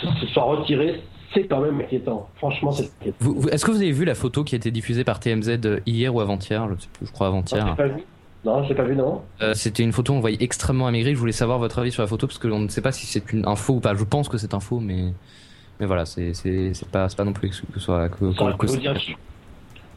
se 0.02 0.26
soit 0.28 0.44
retiré, 0.44 1.02
c'est 1.34 1.44
quand 1.46 1.62
même 1.62 1.80
inquiétant. 1.80 2.28
Franchement, 2.36 2.72
c'est 2.72 2.90
inquiétant. 3.02 3.18
Vous- 3.20 3.36
vous- 3.42 3.50
Est-ce 3.50 3.66
que 3.66 3.72
vous 3.72 3.78
avez 3.82 3.92
vu 3.92 4.06
la 4.06 4.16
photo 4.16 4.44
qui 4.44 4.56
a 4.56 4.58
été 4.58 4.72
diffusée 4.72 5.04
par 5.04 5.20
TMZ 5.20 5.60
hier 5.86 6.14
ou 6.14 6.20
avant-hier? 6.22 6.68
Je 6.76 6.82
sais 6.82 6.90
plus, 6.94 7.06
je 7.08 7.12
crois 7.12 7.28
avant-hier. 7.28 7.76
Non, 8.44 8.64
j'ai 8.64 8.74
pas 8.74 8.84
vu, 8.84 8.96
non. 8.96 9.22
Euh, 9.44 9.54
C'était 9.54 9.84
une 9.84 9.92
photo, 9.92 10.14
on 10.14 10.20
voyait 10.20 10.38
extrêmement 10.42 10.88
amaigri. 10.88 11.14
Je 11.14 11.20
voulais 11.20 11.32
savoir 11.32 11.60
votre 11.60 11.78
avis 11.78 11.92
sur 11.92 12.02
la 12.02 12.08
photo 12.08 12.26
parce 12.26 12.40
que 12.40 12.48
on 12.48 12.60
ne 12.60 12.70
sait 12.70 12.82
pas 12.82 12.92
si 12.92 13.06
c'est 13.06 13.32
une 13.34 13.48
info 13.48 13.74
ou 13.76 13.80
pas. 13.80 13.94
Je 13.94 14.04
pense 14.04 14.30
que 14.30 14.38
c'est 14.40 14.54
info, 14.56 14.80
mais 14.80 15.14
mais 15.80 15.86
voilà, 15.86 16.06
c'est 16.06 16.34
c'est 16.34 16.74
c'est 16.74 16.90
pas 16.90 17.08
c'est 17.08 17.18
pas 17.18 17.24
non 17.24 17.34
plus 17.34 17.50
que 17.50 17.56
ce 17.56 17.80
soit 17.80 18.10
que, 18.10 18.34
Ça, 18.34 18.52
que- 18.58 18.68
faut 18.68 18.78
dire- 18.78 18.96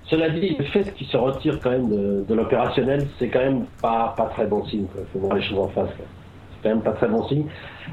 Cela 0.07 0.29
dit, 0.29 0.55
le 0.59 0.65
fait 0.67 0.93
qu'il 0.95 1.07
se 1.07 1.17
retire 1.17 1.59
quand 1.63 1.71
même 1.71 1.89
de, 1.89 2.25
de 2.29 2.35
l'opérationnel, 2.35 3.09
c'est 3.19 3.29
quand 3.29 3.39
même 3.39 3.65
pas, 3.81 4.13
pas 4.15 4.27
très 4.27 4.47
bon 4.47 4.63
signe. 4.67 4.85
Il 4.99 5.05
faut 5.13 5.19
voir 5.21 5.35
les 5.37 5.43
choses 5.43 5.59
en 5.61 5.69
face. 5.69 5.89
C'est 5.97 6.63
quand 6.63 6.69
même 6.69 6.83
pas 6.83 6.93
très 6.93 7.09
bon 7.09 7.27
signe. 7.27 7.47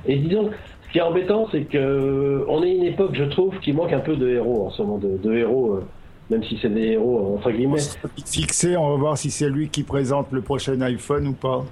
Et 0.05 0.17
disons, 0.17 0.49
ce 0.91 0.93
qui 0.93 0.97
est 0.99 1.01
embêtant, 1.01 1.47
c'est 1.51 1.63
que 1.63 2.43
on 2.49 2.61
est 2.63 2.69
à 2.71 2.73
une 2.73 2.83
époque, 2.83 3.11
je 3.13 3.23
trouve, 3.23 3.57
qui 3.59 3.71
manque 3.71 3.93
un 3.93 3.99
peu 4.01 4.17
de 4.17 4.27
héros 4.29 4.67
en 4.67 4.71
ce 4.71 4.81
moment, 4.81 4.97
de, 4.97 5.17
de 5.17 5.33
héros, 5.33 5.75
euh, 5.75 5.85
même 6.29 6.43
si 6.43 6.59
c'est 6.61 6.67
des 6.73 6.89
héros 6.91 7.31
euh, 7.33 7.37
entre 7.37 7.51
guillemets. 7.51 7.79
Fixé, 8.25 8.75
on 8.75 8.89
va 8.91 8.95
voir 8.97 9.17
si 9.17 9.31
c'est 9.31 9.49
lui 9.49 9.69
qui 9.69 9.83
présente 9.83 10.27
le 10.31 10.41
prochain 10.41 10.79
iPhone 10.81 11.27
ou 11.27 11.33
pas. 11.33 11.63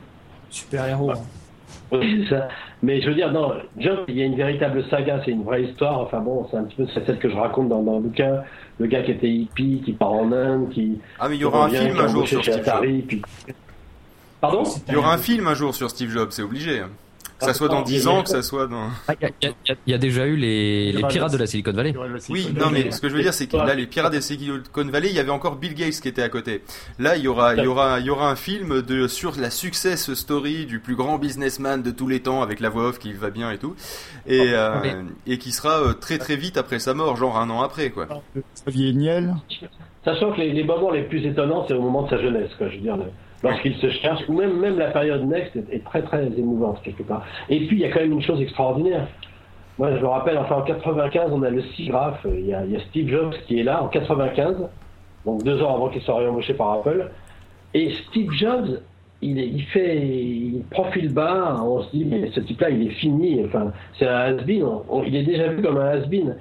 Super 0.50 0.88
héros. 0.88 1.12
hein. 1.12 1.16
Oui, 1.92 2.24
c'est 2.24 2.36
ça. 2.36 2.48
Mais 2.82 3.02
je 3.02 3.10
veux 3.10 3.16
dire, 3.16 3.32
non, 3.32 3.52
Job, 3.78 4.00
il 4.08 4.16
y 4.16 4.22
a 4.22 4.26
une 4.26 4.36
véritable 4.36 4.86
saga, 4.90 5.22
c'est 5.26 5.32
une 5.32 5.44
vraie 5.44 5.64
histoire. 5.64 6.00
Enfin 6.00 6.20
bon, 6.22 6.48
c'est 6.50 6.58
un 6.58 6.64
petit 6.64 6.76
peu 6.78 6.88
c'est 6.94 7.06
celle 7.06 7.18
que 7.20 7.30
je 7.30 7.36
raconte 7.36 7.68
dans, 7.68 7.82
dans 7.84 7.96
le 7.96 8.02
bouquin. 8.04 8.44
Le 8.80 8.86
gars 8.88 9.02
qui 9.02 9.12
était 9.12 9.30
hippie, 9.30 9.82
qui 9.84 9.92
part 9.94 10.14
en 10.14 10.32
Inde, 10.32 10.70
qui. 10.70 11.00
Ah, 11.20 11.28
mais 11.28 11.36
il 11.36 11.42
y 11.42 11.46
aura 11.46 11.66
un 11.66 11.70
qui 11.70 11.76
film 11.76 12.00
un 12.00 12.08
jour 12.08 12.26
sur 12.28 12.42
chez 12.44 12.52
Steve 12.54 12.66
Jobs. 12.66 13.02
Puis- 13.08 13.22
Pardon? 14.40 14.64
Il 14.88 14.94
y 14.94 14.98
aura 14.98 15.14
un 15.14 15.18
film 15.18 15.48
un 15.48 15.54
jour 15.56 15.76
sur 15.76 15.90
Steve 15.90 16.12
Jobs, 16.12 16.30
c'est 16.32 16.44
obligé. 16.44 16.82
Que 17.40 17.46
ça 17.46 17.52
Ah, 17.52 17.54
soit 17.54 17.70
dans 17.70 17.76
attends, 17.78 17.84
10 17.86 18.06
mais- 18.06 18.12
ans, 18.12 18.24
que 18.24 18.30
ça 18.30 18.42
soit 18.44 18.68
dans. 18.68 18.90
Ah, 19.08 19.14
Il 19.20 19.24
y, 19.24 19.26
a- 19.26 19.32
il 19.42 19.48
y 19.48 19.72
a- 19.72 19.76
il 19.88 19.92
y 19.92 19.94
a 19.94 19.98
déjà 19.98 20.26
eu 20.28 20.36
les, 20.36 20.92
les 20.92 21.04
pirates 21.04 21.32
de 21.32 21.38
la 21.38 21.48
Silicon 21.48 21.72
Valley. 21.72 21.94
Oui, 22.30 22.50
non, 22.54 22.70
mais 22.70 22.92
ce 22.92 23.00
que 23.00 23.08
je 23.08 23.16
veux 23.16 23.22
dire, 23.22 23.34
c'est 23.34 23.48
que 23.48 23.56
là, 23.56 23.74
les 23.76 23.88
pirates 23.88 24.12
des 24.12 24.20
Silicon 24.20 24.62
Valley, 24.86 25.08
il 25.10 25.16
y 25.16 25.20
avait 25.20 25.30
encore 25.32 25.56
Bill 25.56 25.74
Gates 25.74 26.02
qui 26.02 26.10
était 26.10 26.22
à 26.22 26.28
côté. 26.30 26.64
Là, 27.00 27.16
il 27.16 27.24
y 27.24 27.28
aura, 27.30 27.56
il 27.56 27.64
y 27.64 27.68
aura, 27.68 28.00
il 28.02 28.06
y 28.06 28.10
aura 28.10 28.30
un 28.30 28.36
film 28.36 28.82
de 28.82 29.08
sur 29.08 29.38
la 29.40 29.50
success 29.52 30.14
story 30.14 30.66
du 30.66 30.80
plus 30.82 30.96
grand 30.96 31.18
businessman 31.18 31.82
de 31.82 31.92
tous 31.92 32.10
les 32.10 32.20
temps 32.20 32.42
avec 32.42 32.60
la 32.60 32.68
voix 32.70 32.90
off 32.90 33.00
qui 33.00 33.14
va 33.14 33.30
bien 33.30 33.50
et 33.52 33.58
tout, 33.58 33.74
et 34.28 34.50
euh, 34.54 35.04
et 35.26 35.38
qui 35.38 35.52
sera 35.54 35.80
euh, 35.80 35.94
très 35.94 36.18
très 36.18 36.36
vite 36.36 36.58
après 36.58 36.80
sa 36.80 36.94
mort, 36.94 37.16
genre 37.16 37.38
un 37.38 37.50
an 37.50 37.62
après, 37.62 37.90
quoi. 37.90 38.08
Xavier 38.66 38.92
Niel. 38.94 39.34
Sachant 40.04 40.34
que 40.34 40.42
les, 40.42 40.52
les 40.52 40.64
moments 40.66 40.92
les 40.92 41.04
plus 41.04 41.26
étonnants, 41.26 41.66
c'est 41.68 41.74
au 41.74 41.82
moment 41.82 42.04
de 42.04 42.10
sa 42.10 42.22
jeunesse, 42.22 42.52
quoi. 42.58 42.68
Je 42.70 42.76
veux 42.76 42.82
dire, 42.82 42.98
le- 42.98 43.04
lorsqu'il 43.44 43.76
se 43.76 43.90
cherche, 43.90 44.22
ou 44.28 44.34
même, 44.34 44.60
même 44.60 44.78
la 44.78 44.92
période 44.92 45.26
Next 45.26 45.56
est, 45.56 45.84
très 45.84 46.02
très 46.02 46.26
émouvante 46.26 46.82
quelque 46.84 47.04
part. 47.04 47.26
Et 47.50 47.66
puis 47.68 47.78
il 47.78 47.80
y 47.80 47.86
a 47.86 47.92
quand 47.92 48.02
même 48.02 48.12
une 48.12 48.22
chose 48.22 48.42
extraordinaire. 48.42 49.08
Moi, 49.78 49.96
je 49.96 50.02
me 50.02 50.08
rappelle, 50.08 50.38
enfin 50.38 50.56
en 50.56 50.62
95, 50.64 51.32
on 51.32 51.42
a 51.42 51.50
le 51.50 51.64
y 51.78 52.54
a, 52.54 52.66
il 52.66 52.72
y 52.72 52.76
a 52.76 52.80
Steve 52.90 53.10
Jobs 53.10 53.34
qui 53.48 53.62
est 53.62 53.64
là 53.64 53.82
en 53.82 53.88
95, 53.88 54.58
donc 55.26 55.44
deux 55.44 55.62
ans 55.64 55.76
avant 55.76 55.90
qu'il 55.90 56.02
soit 56.02 56.18
réembauché 56.18 56.54
par 56.54 56.74
Apple. 56.74 57.10
Et 57.74 57.92
Steve 58.10 58.32
Jobs, 58.34 58.82
il, 59.22 59.64
fait, 59.66 59.98
il 59.98 60.64
profile 60.70 61.14
bas. 61.14 61.58
On 61.62 61.84
se 61.84 61.92
dit, 61.92 62.06
mais 62.06 62.30
ce 62.32 62.40
type-là, 62.40 62.70
il 62.70 62.88
est 62.88 62.92
fini. 62.92 63.42
Enfin, 63.46 63.72
c'est 63.98 64.08
un 64.08 64.18
has-been. 64.18 64.66
Il 65.06 65.16
est 65.16 65.24
déjà 65.24 65.48
vu 65.48 65.62
comme 65.62 65.78
un 65.78 65.90
has-been 65.90 66.36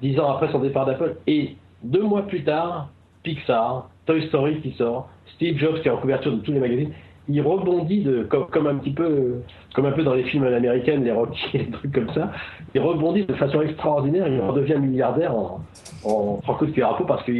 dix 0.00 0.18
ans 0.18 0.30
après 0.32 0.50
son 0.50 0.58
départ 0.58 0.86
d'Apple. 0.86 1.16
Et 1.26 1.56
deux 1.82 2.02
mois 2.02 2.22
plus 2.22 2.44
tard, 2.44 2.88
Pixar, 3.22 3.90
Toy 4.06 4.26
Story 4.28 4.60
qui 4.60 4.72
sort, 4.72 5.08
Steve 5.34 5.58
Jobs 5.58 5.80
qui 5.80 5.88
est 5.88 5.90
en 5.90 5.96
couverture 5.98 6.32
de 6.32 6.40
tous 6.40 6.52
les 6.52 6.60
magazines, 6.60 6.90
il 7.28 7.42
rebondit 7.42 8.06
comme, 8.30 8.66
un 8.66 8.76
petit 8.76 8.92
peu, 8.92 9.42
comme 9.74 9.84
un 9.86 9.92
peu 9.92 10.02
dans 10.02 10.14
les 10.14 10.22
films 10.24 10.44
américains, 10.44 10.96
les 10.96 11.12
Rocky, 11.12 11.58
les 11.58 11.70
trucs 11.70 11.92
comme 11.92 12.10
ça. 12.14 12.32
Il 12.74 12.80
rebondit 12.80 13.24
de 13.24 13.34
façon 13.34 13.60
extraordinaire. 13.60 14.26
Il 14.28 14.40
redevient 14.40 14.76
milliardaire 14.78 15.34
en, 15.34 15.60
en 16.04 16.40
à 16.46 16.94
peau 16.94 17.04
parce 17.04 17.22
que 17.24 17.32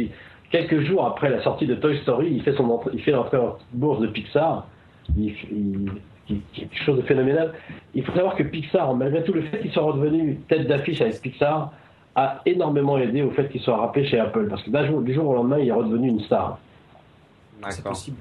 quelques 0.51 0.81
jours 0.81 1.05
après 1.05 1.29
la 1.29 1.41
sortie 1.41 1.65
de 1.65 1.75
Toy 1.75 1.97
Story, 2.03 2.27
il 2.31 2.43
fait 2.43 2.53
son 2.53 2.65
l'entrée 3.11 3.37
en 3.37 3.55
bourse 3.73 3.99
de 3.99 4.07
Pixar. 4.07 4.67
Il, 5.17 5.33
il- 5.51 5.89
quelque 6.53 6.75
chose 6.85 6.97
de 6.97 7.01
phénoménal. 7.01 7.53
Il 7.95 8.03
faut 8.03 8.11
savoir 8.11 8.35
que 8.35 8.43
Pixar, 8.43 8.93
malgré 8.93 9.23
tout 9.23 9.33
le 9.33 9.41
fait 9.41 9.59
qu'il 9.61 9.71
soit 9.71 9.81
redevenu 9.81 10.35
tête 10.47 10.67
d'affiche 10.67 11.01
avec 11.01 11.19
Pixar, 11.21 11.71
a 12.15 12.41
énormément 12.45 12.99
aidé 12.99 13.23
au 13.23 13.31
fait 13.31 13.49
qu'il 13.49 13.61
soit 13.61 13.77
rappelé 13.77 14.05
chez 14.05 14.19
Apple. 14.19 14.47
Parce 14.47 14.61
que 14.61 14.69
du 15.01 15.13
jour 15.15 15.27
au 15.27 15.33
lendemain, 15.33 15.57
il 15.57 15.67
est 15.67 15.71
redevenu 15.71 16.09
une 16.09 16.19
star. 16.21 16.59
C'est 17.69 17.83
possible. 17.83 18.17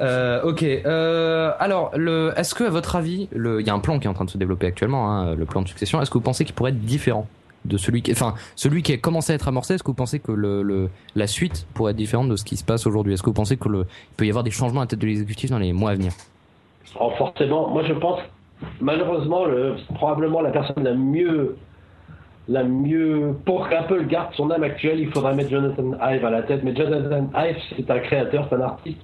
Euh, 0.00 0.42
ok. 0.42 0.62
Euh, 0.62 1.52
alors, 1.58 1.90
le, 1.96 2.32
est-ce 2.36 2.54
que 2.54 2.64
à 2.64 2.70
votre 2.70 2.94
avis, 2.96 3.28
le, 3.32 3.60
il 3.60 3.66
y 3.66 3.70
a 3.70 3.74
un 3.74 3.78
plan 3.78 3.98
qui 3.98 4.06
est 4.06 4.10
en 4.10 4.14
train 4.14 4.24
de 4.26 4.30
se 4.30 4.38
développer 4.38 4.66
actuellement, 4.66 5.10
hein, 5.10 5.34
le 5.34 5.44
plan 5.46 5.62
de 5.62 5.68
succession. 5.68 6.00
Est-ce 6.02 6.10
que 6.10 6.18
vous 6.18 6.24
pensez 6.24 6.44
qu'il 6.44 6.54
pourrait 6.54 6.70
être 6.72 6.84
différent 6.84 7.26
de 7.64 7.76
celui 7.76 8.02
qui, 8.02 8.12
enfin, 8.12 8.34
celui 8.56 8.82
qui 8.82 8.92
a 8.92 8.96
commencé 8.98 9.32
à 9.32 9.36
être 9.36 9.48
amorcé 9.48 9.74
Est-ce 9.74 9.82
que 9.82 9.88
vous 9.88 9.94
pensez 9.94 10.18
que 10.18 10.32
le, 10.32 10.62
le- 10.62 10.90
la 11.14 11.26
suite 11.26 11.66
pourrait 11.74 11.92
être 11.92 11.96
différente 11.96 12.28
de 12.28 12.36
ce 12.36 12.44
qui 12.44 12.56
se 12.56 12.64
passe 12.64 12.86
aujourd'hui? 12.86 13.14
Est-ce 13.14 13.22
que 13.22 13.30
vous 13.30 13.34
pensez 13.34 13.56
que 13.56 13.68
le, 13.68 13.80
il 13.80 14.14
peut 14.16 14.26
y 14.26 14.30
avoir 14.30 14.42
des 14.44 14.50
changements 14.50 14.80
à 14.80 14.84
la 14.84 14.88
tête 14.88 14.98
de 14.98 15.06
l'exécutif 15.06 15.50
dans 15.50 15.58
les 15.58 15.72
mois 15.72 15.92
à 15.92 15.94
venir? 15.94 16.12
Alors 16.96 17.16
forcément, 17.16 17.68
moi 17.70 17.84
je 17.86 17.92
pense, 17.94 18.18
malheureusement, 18.80 19.44
le, 19.46 19.76
probablement 19.94 20.40
la 20.42 20.50
personne 20.50 20.82
la 20.82 20.94
mieux, 20.94 21.56
la 22.48 22.64
mieux, 22.64 23.34
pour 23.44 23.68
qu'Apple 23.68 24.06
garde 24.06 24.34
son 24.34 24.50
âme 24.50 24.62
actuelle, 24.64 24.98
il 25.00 25.10
faudrait 25.12 25.34
mettre 25.34 25.50
Jonathan 25.50 25.92
Ive 26.00 26.24
à 26.24 26.30
la 26.30 26.42
tête. 26.42 26.62
Mais 26.64 26.74
Jonathan 26.74 27.30
Ive, 27.36 27.56
c'est 27.76 27.90
un 27.90 27.98
créateur, 28.00 28.46
c'est 28.50 28.56
un 28.56 28.60
artiste 28.62 28.98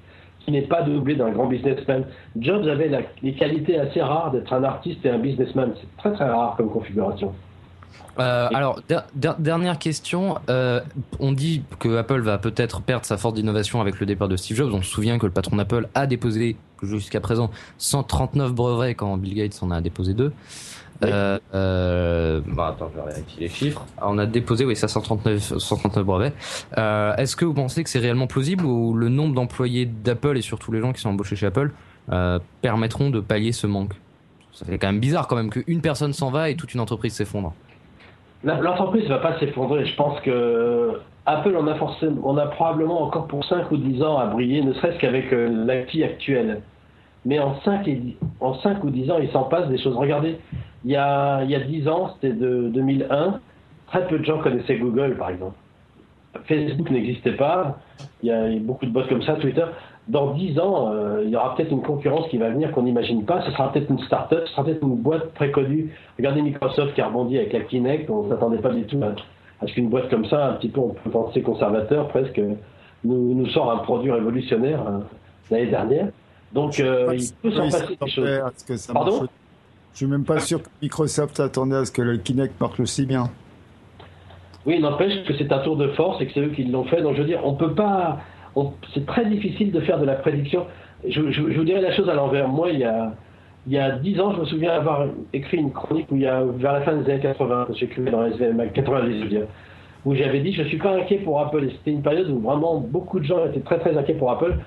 qui 0.45 0.53
n'est 0.53 0.63
pas 0.63 0.83
doublé 0.83 1.15
d'un 1.15 1.31
grand 1.31 1.47
businessman. 1.47 2.05
Jobs 2.39 2.67
avait 2.67 2.91
les 3.23 3.35
qualités 3.35 3.79
assez 3.79 4.01
rares 4.01 4.31
d'être 4.33 4.53
un 4.53 4.65
artiste 4.65 5.05
et 5.05 5.11
un 5.11 5.19
businessman. 5.19 5.73
C'est 5.81 5.97
très 5.99 6.13
très 6.13 6.29
rare 6.29 6.55
comme 6.57 6.71
configuration. 6.71 7.33
Euh, 8.19 8.49
alors, 8.53 8.81
der- 8.89 9.05
der- 9.15 9.37
dernière 9.39 9.79
question. 9.79 10.37
Euh, 10.51 10.81
on 11.21 11.31
dit 11.33 11.63
que 11.79 11.97
Apple 11.99 12.21
va 12.21 12.39
peut-être 12.39 12.81
perdre 12.83 13.05
sa 13.05 13.17
force 13.17 13.35
d'innovation 13.35 13.81
avec 13.81 14.01
le 14.01 14.07
départ 14.07 14.27
de 14.27 14.37
Steve 14.37 14.57
Jobs. 14.57 14.73
On 14.75 14.83
se 14.83 14.91
souvient 14.91 15.19
que 15.19 15.27
le 15.27 15.33
patron 15.33 15.55
d'Apple 15.57 15.87
a 15.95 16.07
déposé 16.07 16.57
jusqu'à 16.83 17.21
présent 17.21 17.51
139 17.79 18.53
brevets 18.53 18.95
quand 18.97 19.17
Bill 19.19 19.35
Gates 19.35 19.59
en 19.63 19.71
a 19.71 19.81
déposé 19.81 20.15
deux. 20.15 20.33
Oui. 21.03 21.09
Euh, 21.13 21.39
euh, 21.55 22.41
bon, 22.47 22.63
attends, 22.63 22.91
je 22.95 23.01
vais 23.01 23.07
vérifier 23.09 23.41
les 23.41 23.49
chiffres. 23.49 23.85
On 24.03 24.19
a 24.19 24.27
déposé, 24.27 24.65
oui, 24.65 24.75
ça 24.75 24.89
139, 24.89 25.59
139 25.59 26.05
brevets. 26.05 26.33
Euh, 26.77 27.15
Est-ce 27.17 27.37
que 27.37 27.45
vous 27.45 27.55
pensez 27.55 27.85
que 27.85 27.91
c'est 27.91 28.01
réellement 28.01 28.27
plausible 28.27 28.65
ou 28.65 28.95
le 28.95 29.09
nombre 29.09 29.35
d'employés 29.35 29.87
d'Apple 29.87 30.37
et 30.37 30.43
surtout 30.43 30.73
les 30.73 30.81
gens 30.81 30.93
qui 30.93 31.01
sont 31.01 31.11
embauchés 31.11 31.37
chez 31.37 31.47
Apple 31.47 31.71
euh, 32.11 32.39
permettront 32.63 33.11
de 33.11 33.21
pallier 33.21 33.53
ce 33.53 33.67
manque? 33.69 33.93
Ça 34.53 34.67
fait 34.67 34.79
quand 34.79 34.89
même 34.89 34.99
bizarre 34.99 35.29
quand 35.29 35.37
même 35.37 35.51
qu'une 35.51 35.81
personne 35.81 36.13
s'en 36.13 36.31
va 36.31 36.51
et 36.51 36.57
toute 36.57 36.75
une 36.75 36.81
entreprise 36.81 37.13
s'effondre. 37.15 37.53
L'entreprise 38.45 39.05
ne 39.05 39.09
va 39.11 39.19
pas 39.19 39.39
s'effondrer. 39.39 39.85
Je 39.87 39.95
pense 39.97 40.21
que 40.21 41.01
Apple 41.27 41.57
en 41.57 41.67
a 41.67 41.75
forcément, 41.75 42.21
on 42.25 42.37
a 42.39 42.47
probablement 42.47 43.03
encore 43.03 43.27
pour 43.27 43.45
5 43.45 43.71
ou 43.73 43.77
10 43.77 44.03
ans 44.03 44.17
à 44.19 44.27
briller, 44.27 44.63
ne 44.63 44.73
serait-ce 44.73 44.99
qu'avec 44.99 45.31
l'IT 45.33 46.03
actuel. 46.05 46.61
Mais 47.25 47.41
en 47.41 47.61
5, 47.63 47.87
et 47.89 47.95
dix- 47.97 48.17
en 48.41 48.55
5 48.61 48.83
ou 48.85 48.91
10 48.91 49.11
ans, 49.11 49.19
il 49.21 49.29
s'en 49.33 49.43
passe 49.43 49.69
des 49.69 49.77
choses. 49.79 49.97
Regardez, 49.97 50.39
il 50.85 50.91
y 50.91 50.97
a, 50.97 51.43
il 51.45 51.51
y 51.51 51.55
a 51.55 51.61
10 51.61 51.89
ans, 51.89 52.15
c'était 52.15 52.35
de 52.35 52.69
2001, 52.69 53.41
très 53.89 54.07
peu 54.07 54.19
de 54.19 54.25
gens 54.25 54.39
connaissaient 54.39 54.77
Google, 54.77 55.17
par 55.17 55.31
exemple. 55.31 55.57
Facebook 56.45 56.91
n'existait 56.91 57.33
pas, 57.33 57.79
il 58.23 58.29
y 58.29 58.33
a 58.33 58.49
beaucoup 58.61 58.87
de 58.87 58.91
bots 58.91 59.03
comme 59.09 59.23
ça, 59.23 59.35
Twitter. 59.35 59.65
Dans 60.09 60.33
10 60.33 60.59
ans, 60.59 60.93
euh, 60.93 61.23
il 61.25 61.31
y 61.31 61.37
aura 61.37 61.55
peut-être 61.55 61.71
une 61.71 61.83
concurrence 61.83 62.29
qui 62.29 62.39
va 62.39 62.49
venir 62.49 62.73
qu'on 62.73 62.83
n'imagine 62.83 63.25
pas. 63.25 63.43
Ce 63.43 63.51
sera 63.51 63.73
peut-être 63.73 63.91
une 63.91 63.99
start-up, 64.01 64.45
ce 64.47 64.53
sera 64.53 64.65
peut-être 64.65 64.83
une 64.83 64.97
boîte 64.97 65.35
très 65.35 65.51
connue. 65.51 65.93
Regardez 66.17 66.41
Microsoft 66.41 66.95
qui 66.95 67.01
a 67.01 67.09
rebondi 67.09 67.37
avec 67.37 67.53
la 67.53 67.61
Kinect. 67.61 68.09
On 68.09 68.23
ne 68.23 68.29
s'attendait 68.31 68.59
pas 68.59 68.71
du 68.71 68.85
tout 68.85 69.01
à, 69.03 69.15
à 69.63 69.67
ce 69.67 69.73
qu'une 69.75 69.89
boîte 69.89 70.09
comme 70.09 70.25
ça, 70.27 70.47
un 70.47 70.53
petit 70.55 70.69
peu, 70.69 70.81
on 70.81 70.91
peut 70.91 71.11
penser 71.11 71.43
conservateur 71.43 72.09
presque, 72.09 72.41
nous, 73.05 73.35
nous 73.35 73.49
sort 73.49 73.71
un 73.71 73.79
produit 73.79 74.11
révolutionnaire 74.11 74.81
euh, 74.87 74.99
l'année 75.51 75.71
dernière. 75.71 76.09
Donc, 76.53 76.81
euh, 76.81 77.15
il 77.15 77.31
peut 77.43 77.51
s'en 77.51 77.65
passer 77.65 77.99
des 78.01 78.11
choses. 78.11 78.91
Pardon? 78.93 79.21
marche. 79.21 79.31
Je 79.99 80.05
suis 80.05 80.13
même 80.13 80.25
pas 80.25 80.39
sûr 80.39 80.63
que 80.63 80.69
Microsoft 80.81 81.39
s'attendait 81.39 81.75
à 81.75 81.85
ce 81.85 81.91
que 81.91 82.03
le 82.03 82.19
Kinect 82.19 82.61
marche 82.61 82.79
aussi 82.79 83.05
bien. 83.05 83.31
Oui, 84.65 84.79
n'empêche 84.79 85.25
que 85.25 85.37
c'est 85.37 85.51
un 85.51 85.59
tour 85.59 85.77
de 85.77 85.89
force 85.89 86.23
et 86.23 86.27
que 86.27 86.35
c'est 86.35 86.41
eux 86.41 86.51
qui 86.51 86.63
l'ont 86.63 86.85
fait. 86.85 87.03
Donc 87.03 87.17
je 87.17 87.23
veux 87.23 87.27
dire, 87.27 87.41
on 87.43 87.55
peut 87.55 87.75
pas. 87.75 88.21
C'est 88.95 89.05
très 89.07 89.25
difficile 89.25 89.73
de 89.73 89.81
faire 89.81 89.99
de 89.99 90.05
la 90.05 90.15
prédiction. 90.15 90.67
Je, 91.05 91.21
vous 91.21 91.65
dirais 91.65 91.81
la 91.81 91.93
chose 91.97 92.09
à 92.09 92.15
l'envers. 92.15 92.47
Moi, 92.47 92.71
il 92.71 92.79
y 92.79 92.85
a 92.85 93.13
il 93.67 93.73
y 93.73 93.79
a 93.79 93.91
dix 93.91 94.21
ans, 94.21 94.33
je 94.35 94.41
me 94.43 94.45
souviens 94.45 94.71
avoir 94.71 95.05
écrit 95.33 95.57
une 95.57 95.73
chronique 95.73 96.07
où 96.13 96.15
il 96.15 96.23
y 96.23 96.29
a 96.29 96.45
vers 96.45 96.75
la 96.75 96.83
fin 96.83 96.95
des 96.95 97.11
années 97.11 97.21
80, 97.21 97.65
que 97.67 97.75
j'écrivais 97.75 98.13
dans 98.13 98.25
SVM 98.25 98.71
90, 98.73 99.19
je 99.19 99.23
veux 99.25 99.29
dire, 99.29 99.47
où 100.05 100.15
j'avais 100.15 100.39
dit 100.39 100.53
je 100.53 100.63
suis 100.63 100.79
pas 100.79 100.95
inquiet 100.95 101.19
pour 101.25 101.41
Apple. 101.41 101.65
Et 101.65 101.71
c'était 101.71 101.91
une 101.91 102.03
période 102.03 102.31
où 102.31 102.39
vraiment 102.39 102.79
beaucoup 102.79 103.19
de 103.19 103.25
gens 103.25 103.45
étaient 103.47 103.59
très 103.59 103.81
très 103.81 103.99
inquiets 103.99 104.15
pour 104.15 104.31
Apple. 104.31 104.59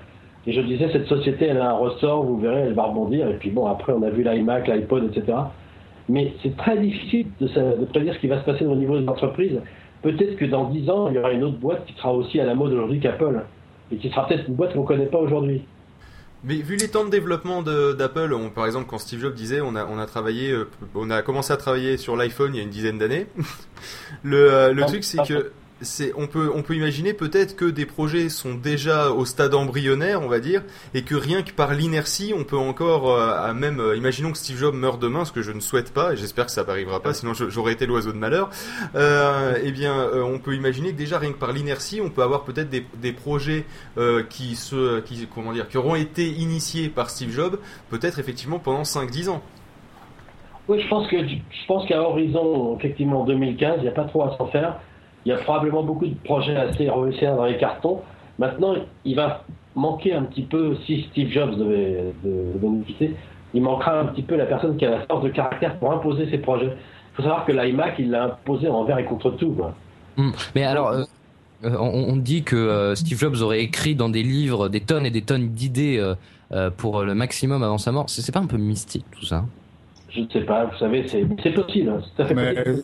Et 0.46 0.52
je 0.52 0.60
disais, 0.60 0.90
cette 0.92 1.06
société, 1.06 1.46
elle 1.46 1.58
a 1.58 1.70
un 1.70 1.74
ressort, 1.74 2.24
vous 2.24 2.38
verrez, 2.38 2.62
elle 2.62 2.74
va 2.74 2.84
rebondir. 2.84 3.28
Et 3.28 3.34
puis 3.34 3.50
bon, 3.50 3.66
après, 3.66 3.92
on 3.92 4.02
a 4.02 4.10
vu 4.10 4.24
l'iMac, 4.24 4.66
l'iPod, 4.66 5.04
etc. 5.04 5.38
Mais 6.08 6.34
c'est 6.42 6.56
très 6.56 6.78
difficile 6.78 7.26
de, 7.40 7.84
prédire 7.86 8.14
ce 8.14 8.18
qui 8.18 8.26
va 8.26 8.40
se 8.40 8.44
passer 8.44 8.64
au 8.66 8.74
niveau 8.74 8.98
des 8.98 9.08
entreprises. 9.08 9.60
Peut-être 10.02 10.36
que 10.36 10.44
dans 10.44 10.68
10 10.68 10.90
ans, 10.90 11.08
il 11.08 11.14
y 11.14 11.18
aura 11.18 11.30
une 11.30 11.44
autre 11.44 11.58
boîte 11.58 11.84
qui 11.86 11.94
sera 11.94 12.12
aussi 12.12 12.40
à 12.40 12.44
la 12.44 12.54
mode 12.54 12.72
aujourd'hui 12.72 12.98
qu'Apple. 12.98 13.40
Et 13.92 13.96
qui 13.96 14.10
sera 14.10 14.26
peut-être 14.26 14.48
une 14.48 14.54
boîte 14.54 14.72
qu'on 14.72 14.82
ne 14.82 14.86
connaît 14.86 15.06
pas 15.06 15.18
aujourd'hui. 15.18 15.62
Mais 16.44 16.56
vu 16.56 16.74
les 16.76 16.88
temps 16.88 17.04
de 17.04 17.10
développement 17.10 17.62
d'Apple, 17.62 18.34
par 18.52 18.66
exemple 18.66 18.86
quand 18.88 18.98
Steve 18.98 19.20
Jobs 19.20 19.34
disait 19.34 19.60
on 19.60 19.76
a 19.76 19.86
on 19.86 19.98
a 19.98 20.06
travaillé 20.06 20.50
euh, 20.50 20.68
on 20.96 21.08
a 21.08 21.22
commencé 21.22 21.52
à 21.52 21.56
travailler 21.56 21.96
sur 21.96 22.16
l'iPhone 22.16 22.50
il 22.52 22.56
y 22.56 22.60
a 22.60 22.64
une 22.64 22.70
dizaine 22.70 22.98
d'années. 22.98 23.26
le 24.24 24.52
euh, 24.52 24.72
le 24.72 24.82
Ah, 24.82 24.86
truc 24.86 25.04
c'est 25.04 25.22
que 25.22 25.52
on 26.16 26.26
peut 26.26 26.74
imaginer 26.74 27.12
peut-être 27.12 27.56
que 27.56 27.64
des 27.64 27.86
projets 27.86 28.28
sont 28.28 28.54
déjà 28.54 29.10
au 29.10 29.24
stade 29.24 29.54
embryonnaire 29.54 30.22
on 30.22 30.28
va 30.28 30.40
dire 30.40 30.62
et 30.94 31.02
que 31.02 31.14
rien 31.14 31.42
que 31.42 31.52
par 31.52 31.74
l'inertie 31.74 32.32
on 32.36 32.44
peut 32.44 32.56
encore 32.56 33.10
euh, 33.10 33.34
à 33.36 33.52
même 33.54 33.80
euh, 33.80 33.96
imaginons 33.96 34.32
que 34.32 34.38
Steve 34.38 34.58
Jobs 34.58 34.74
meurt 34.74 35.00
demain 35.00 35.24
ce 35.24 35.32
que 35.32 35.42
je 35.42 35.52
ne 35.52 35.60
souhaite 35.60 35.92
pas 35.92 36.12
et 36.12 36.16
j'espère 36.16 36.46
que 36.46 36.52
ça 36.52 36.64
n'arrivera 36.64 37.00
pas 37.00 37.14
sinon 37.14 37.32
j'aurais 37.34 37.72
été 37.72 37.86
l'oiseau 37.86 38.12
de 38.12 38.18
malheur. 38.18 38.50
Euh, 38.94 39.58
eh 39.62 39.72
bien 39.72 39.94
on 40.14 40.38
peut 40.38 40.54
imaginer 40.54 40.92
que 40.92 40.96
déjà 40.96 41.18
rien 41.18 41.32
que 41.32 41.38
par 41.38 41.52
l'inertie 41.52 42.00
on 42.00 42.10
peut 42.10 42.22
avoir 42.22 42.44
peut-être 42.44 42.70
des, 42.70 43.12
projets 43.12 43.64
qui 44.30 44.56
se 44.56 45.02
comment 45.34 45.52
dire 45.52 45.68
qui 45.68 45.76
auront 45.76 45.94
été 45.94 46.26
initiés 46.26 46.88
par 46.88 47.10
Steve 47.10 47.30
Jobs 47.30 47.58
peut-être 47.90 48.18
effectivement 48.18 48.58
pendant 48.58 48.82
5-10 48.82 49.28
ans. 49.28 49.42
Oui, 50.68 50.80
je 50.80 50.88
pense 50.88 51.06
je 51.10 51.66
pense 51.66 51.86
qu'à 51.86 52.00
horizon 52.00 52.76
effectivement 52.78 53.24
2015, 53.24 53.74
il 53.78 53.82
n'y 53.82 53.88
a 53.88 53.92
pas 53.92 54.04
trop 54.04 54.22
à 54.22 54.36
s'en 54.36 54.46
faire. 54.46 54.78
Il 55.24 55.30
y 55.30 55.32
a 55.32 55.38
probablement 55.38 55.82
beaucoup 55.82 56.06
de 56.06 56.14
projets 56.24 56.56
assez 56.56 56.88
réussis 56.88 57.24
dans 57.24 57.44
les 57.44 57.56
cartons. 57.56 58.00
Maintenant, 58.38 58.74
il 59.04 59.16
va 59.16 59.44
manquer 59.74 60.14
un 60.14 60.22
petit 60.22 60.42
peu 60.42 60.76
si 60.86 61.06
Steve 61.10 61.30
Jobs 61.30 61.56
devait, 61.56 62.12
de- 62.24 62.52
devait 62.54 62.68
nous 62.68 62.82
quitter. 62.82 63.14
Il 63.54 63.62
manquera 63.62 64.00
un 64.00 64.06
petit 64.06 64.22
peu 64.22 64.36
la 64.36 64.46
personne 64.46 64.76
qui 64.76 64.86
a 64.86 64.90
la 64.90 65.00
force 65.00 65.24
de 65.24 65.28
caractère 65.28 65.78
pour 65.78 65.92
imposer 65.92 66.28
ses 66.30 66.38
projets. 66.38 66.72
Il 67.12 67.16
faut 67.16 67.22
savoir 67.22 67.44
que 67.44 67.52
l'iMac, 67.52 67.96
il 67.98 68.10
l'a 68.10 68.24
imposé 68.24 68.68
envers 68.68 68.98
et 68.98 69.04
contre 69.04 69.30
tout. 69.30 69.54
Hmm. 70.16 70.30
Mais 70.54 70.64
alors, 70.64 70.88
euh, 70.88 71.04
euh, 71.64 71.76
on, 71.78 72.16
dit 72.16 72.42
que 72.42 72.56
euh, 72.56 72.94
Steve 72.94 73.18
Jobs 73.18 73.36
aurait 73.42 73.60
écrit 73.60 73.94
dans 73.94 74.08
des 74.08 74.22
livres 74.22 74.68
des 74.68 74.80
tonnes 74.80 75.04
et 75.04 75.10
des 75.10 75.22
tonnes 75.22 75.50
d'idées 75.50 76.02
pour 76.76 77.02
le 77.02 77.14
maximum 77.14 77.62
avant 77.62 77.78
sa 77.78 77.92
mort. 77.92 78.06
C'est 78.08 78.32
pas 78.32 78.40
un 78.40 78.46
peu 78.46 78.56
mystique 78.56 79.06
tout 79.18 79.24
ça? 79.24 79.44
Je 80.14 80.20
ne 80.20 80.28
sais 80.28 80.42
pas, 80.42 80.66
vous 80.66 80.76
savez, 80.76 81.06
c'est 81.08 81.24
possible. 81.54 81.88
hein, 81.90 82.00
C'est 82.04 82.14
tout 82.16 82.22
à 82.22 82.26
fait 82.26 82.34
Mais 82.34 82.54
possible. 82.54 82.82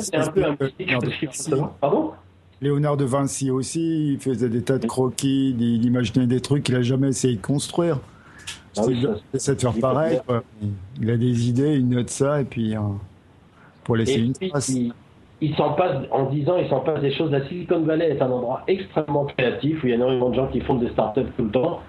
c'est 0.00 0.16
un 0.16 0.26
peu 0.30 0.44
un 0.44 0.52
de 0.54 1.08
Vinci. 1.20 1.50
Pardon? 1.80 2.10
Léonard 2.60 2.96
de 2.98 3.04
Vinci 3.06 3.50
aussi, 3.50 4.12
il 4.12 4.18
faisait 4.20 4.50
des 4.50 4.62
tas 4.62 4.78
de 4.78 4.86
croquis, 4.86 5.56
il 5.58 5.84
imaginait 5.86 6.26
des 6.26 6.40
trucs 6.40 6.64
qu'il 6.64 6.76
a 6.76 6.82
jamais 6.82 7.08
essayé 7.08 7.36
de 7.36 7.40
construire. 7.40 7.98
Ah 8.76 8.82
oui, 8.86 9.00
de 9.00 9.38
faire 9.38 9.54
il 9.74 9.80
pareil. 9.80 10.20
quoi. 10.26 10.44
Il 11.00 11.10
a 11.10 11.16
des 11.16 11.48
idées, 11.48 11.76
il 11.76 11.88
note 11.88 12.10
ça 12.10 12.40
et 12.42 12.44
puis 12.44 12.76
euh, 12.76 12.80
pour 13.82 13.96
laisser 13.96 14.12
Et 14.20 14.24
une 14.24 14.32
puis, 14.34 14.50
trace. 14.50 14.68
il, 14.68 14.92
il 15.40 15.56
s'en 15.56 15.72
passe, 15.72 16.04
en 16.10 16.24
10 16.30 16.48
ans, 16.50 16.56
il 16.58 16.68
s'en 16.68 16.80
passe 16.80 17.00
des 17.00 17.12
choses. 17.14 17.30
La 17.30 17.46
Silicon 17.48 17.80
Valley 17.80 18.10
est 18.10 18.20
un 18.22 18.30
endroit 18.30 18.62
extrêmement 18.68 19.24
créatif 19.24 19.82
où 19.82 19.86
il 19.86 19.90
y 19.90 19.92
a 19.92 19.96
énormément 19.96 20.28
de 20.28 20.34
gens 20.34 20.48
qui 20.48 20.60
font 20.60 20.74
des 20.74 20.90
startups 20.90 21.24
tout 21.38 21.44
le 21.44 21.50
temps. 21.50 21.80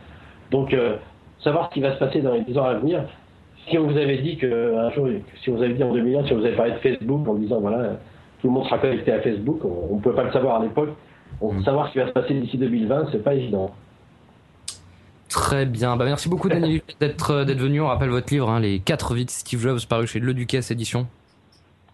Donc, 0.52 0.74
euh, 0.74 0.96
savoir 1.44 1.68
ce 1.70 1.74
qui 1.74 1.82
va 1.82 1.94
se 1.94 2.00
passer 2.00 2.22
dans 2.22 2.34
les 2.34 2.44
10 2.46 2.58
ans 2.58 2.64
à 2.66 2.76
venir. 2.76 3.04
Si 3.70 3.78
on 3.78 3.88
vous 3.88 3.98
avait 3.98 4.18
dit 4.18 4.38
que 4.38 4.78
un 4.78 4.90
jour, 4.92 5.08
si 5.44 5.50
on 5.50 5.56
vous 5.56 5.64
avait 5.64 5.74
dit 5.74 5.84
en 5.84 5.94
2001, 5.94 6.26
si 6.26 6.34
on 6.34 6.38
vous 6.40 6.46
avait 6.46 6.56
parlé 6.56 6.72
de 6.74 6.78
Facebook 6.78 7.28
en 7.28 7.36
disant 7.36 7.60
voilà, 7.62 7.98
tout 8.42 8.48
le 8.48 8.54
monde 8.54 8.66
sera 8.66 8.80
connecté 8.80 9.12
à 9.12 9.22
Facebook, 9.22 9.60
on 9.64 9.96
ne 9.96 10.02
pouvait 10.02 10.16
pas 10.16 10.24
le 10.24 10.32
savoir 10.32 10.60
à 10.60 10.64
l'époque. 10.64 10.90
On 11.40 11.54
Mm. 11.54 11.64
Savoir 11.64 11.88
ce 11.88 11.94
qui 11.94 11.98
va 12.00 12.08
se 12.08 12.12
passer 12.12 12.34
d'ici 12.34 12.58
2020, 12.58 13.08
c'est 13.12 13.24
pas 13.24 13.34
évident. 13.34 13.72
Très 15.30 15.66
bien. 15.66 15.96
Bah, 15.96 16.06
merci 16.06 16.28
beaucoup 16.28 16.50
Daniel 16.50 16.82
d'être 17.00 17.32
euh, 17.32 17.46
d'être 17.46 17.60
venu. 17.60 17.82
On 17.82 17.88
rappelle 17.88 18.10
votre 18.10 18.32
livre, 18.34 18.50
hein, 18.50 18.60
Les 18.60 18.80
4 18.80 19.14
vies 19.14 19.26
de 19.26 19.30
Steve 19.30 19.60
Jobs, 19.62 19.80
paru 19.88 20.06
chez 20.08 20.20
Le 20.20 20.34
Ducasse 20.34 20.72
Édition. 20.72 21.08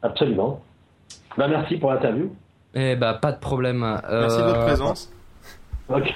Absolument. 0.02 0.62
Bah, 1.38 1.48
merci 1.48 1.78
pour 1.78 1.92
l'interview. 1.92 2.32
Eh 2.74 2.96
bah 2.96 3.14
pas 3.14 3.32
de 3.32 3.40
problème. 3.40 3.80
Merci 4.10 4.38
de 4.38 4.44
votre 4.44 4.60
Euh, 4.60 4.66
présence. 4.66 5.14
Ok. 5.90 6.14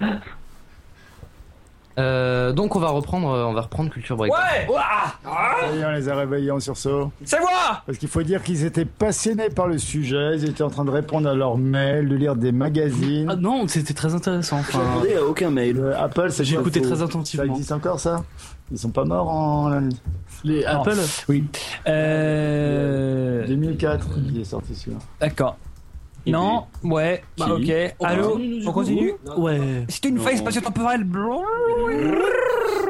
euh, 1.98 2.52
donc 2.52 2.76
on 2.76 2.78
va 2.80 2.88
reprendre, 2.90 3.28
euh, 3.30 3.44
on 3.44 3.52
va 3.52 3.62
reprendre 3.62 3.90
Culture 3.90 4.16
Break. 4.16 4.32
Ouais 4.32 4.66
Ça 4.66 5.74
y 5.74 5.78
est, 5.78 5.84
on 5.84 5.90
les 5.90 6.08
a 6.08 6.14
réveillés 6.16 6.50
en 6.50 6.60
sursaut. 6.60 7.10
C'est 7.24 7.40
moi 7.40 7.50
Parce 7.86 7.98
qu'il 7.98 8.08
faut 8.08 8.22
dire 8.22 8.42
qu'ils 8.42 8.64
étaient 8.64 8.84
passionnés 8.84 9.50
par 9.50 9.66
le 9.66 9.78
sujet, 9.78 10.36
ils 10.36 10.48
étaient 10.48 10.62
en 10.62 10.70
train 10.70 10.84
de 10.84 10.90
répondre 10.90 11.28
à 11.28 11.34
leurs 11.34 11.58
mails, 11.58 12.08
de 12.08 12.16
lire 12.16 12.36
des 12.36 12.52
magazines. 12.52 13.28
Ah 13.30 13.36
non, 13.36 13.66
c'était 13.68 13.94
très 13.94 14.14
intéressant. 14.14 14.58
Enfin, 14.60 14.80
J'attendais 14.84 15.16
à 15.16 15.24
aucun 15.24 15.50
mail. 15.50 15.78
Euh, 15.78 15.98
Apple, 16.02 16.30
c'est 16.30 16.44
J'ai 16.44 16.56
écouté 16.56 16.80
faut- 16.80 16.86
très 16.88 16.96
Ça 16.98 17.04
attentivement. 17.04 17.44
existe 17.52 17.72
encore 17.72 18.00
ça? 18.00 18.22
Ils 18.70 18.78
sont 18.78 18.90
pas 18.90 19.04
morts 19.04 19.28
en 19.28 19.70
les 20.44 20.64
Apple? 20.64 20.96
Oui. 21.28 21.44
Euh... 21.86 23.46
2004 23.46 24.08
qui 24.32 24.40
est 24.40 24.44
sorti 24.44 24.74
celui-là. 24.74 24.98
D'accord. 25.20 25.56
Non, 26.26 26.66
ouais, 26.84 27.22
bah, 27.36 27.48
ok. 27.50 27.94
Allô, 28.04 28.38
on 28.66 28.72
continue 28.72 29.14
Ouais. 29.36 29.84
C'est 29.88 30.04
une 30.04 30.18
faille 30.20 30.38
spatio-temporelle. 30.38 31.04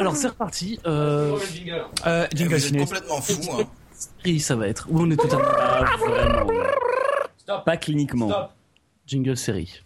Alors 0.01 0.16
c'est 0.16 0.29
reparti. 0.29 0.79
Euh, 0.87 1.38
Euh, 2.07 2.27
Eh, 2.31 2.37
jingle 2.37 2.57
Vous 2.57 2.66
êtes 2.66 2.79
complètement 2.81 3.21
fou. 3.21 3.61
Hein. 3.61 3.64
oui, 4.25 4.40
ça 4.40 4.57
va 4.57 4.68
être. 4.68 4.87
Où 4.90 5.01
on 5.01 5.11
est 5.11 5.16
totalement. 5.16 5.45
Ah, 5.59 5.85
vraiment. 5.99 6.47
Pas 7.64 7.77
cliniquement. 7.77 8.31
Jingle 9.07 9.37
série. 9.37 9.83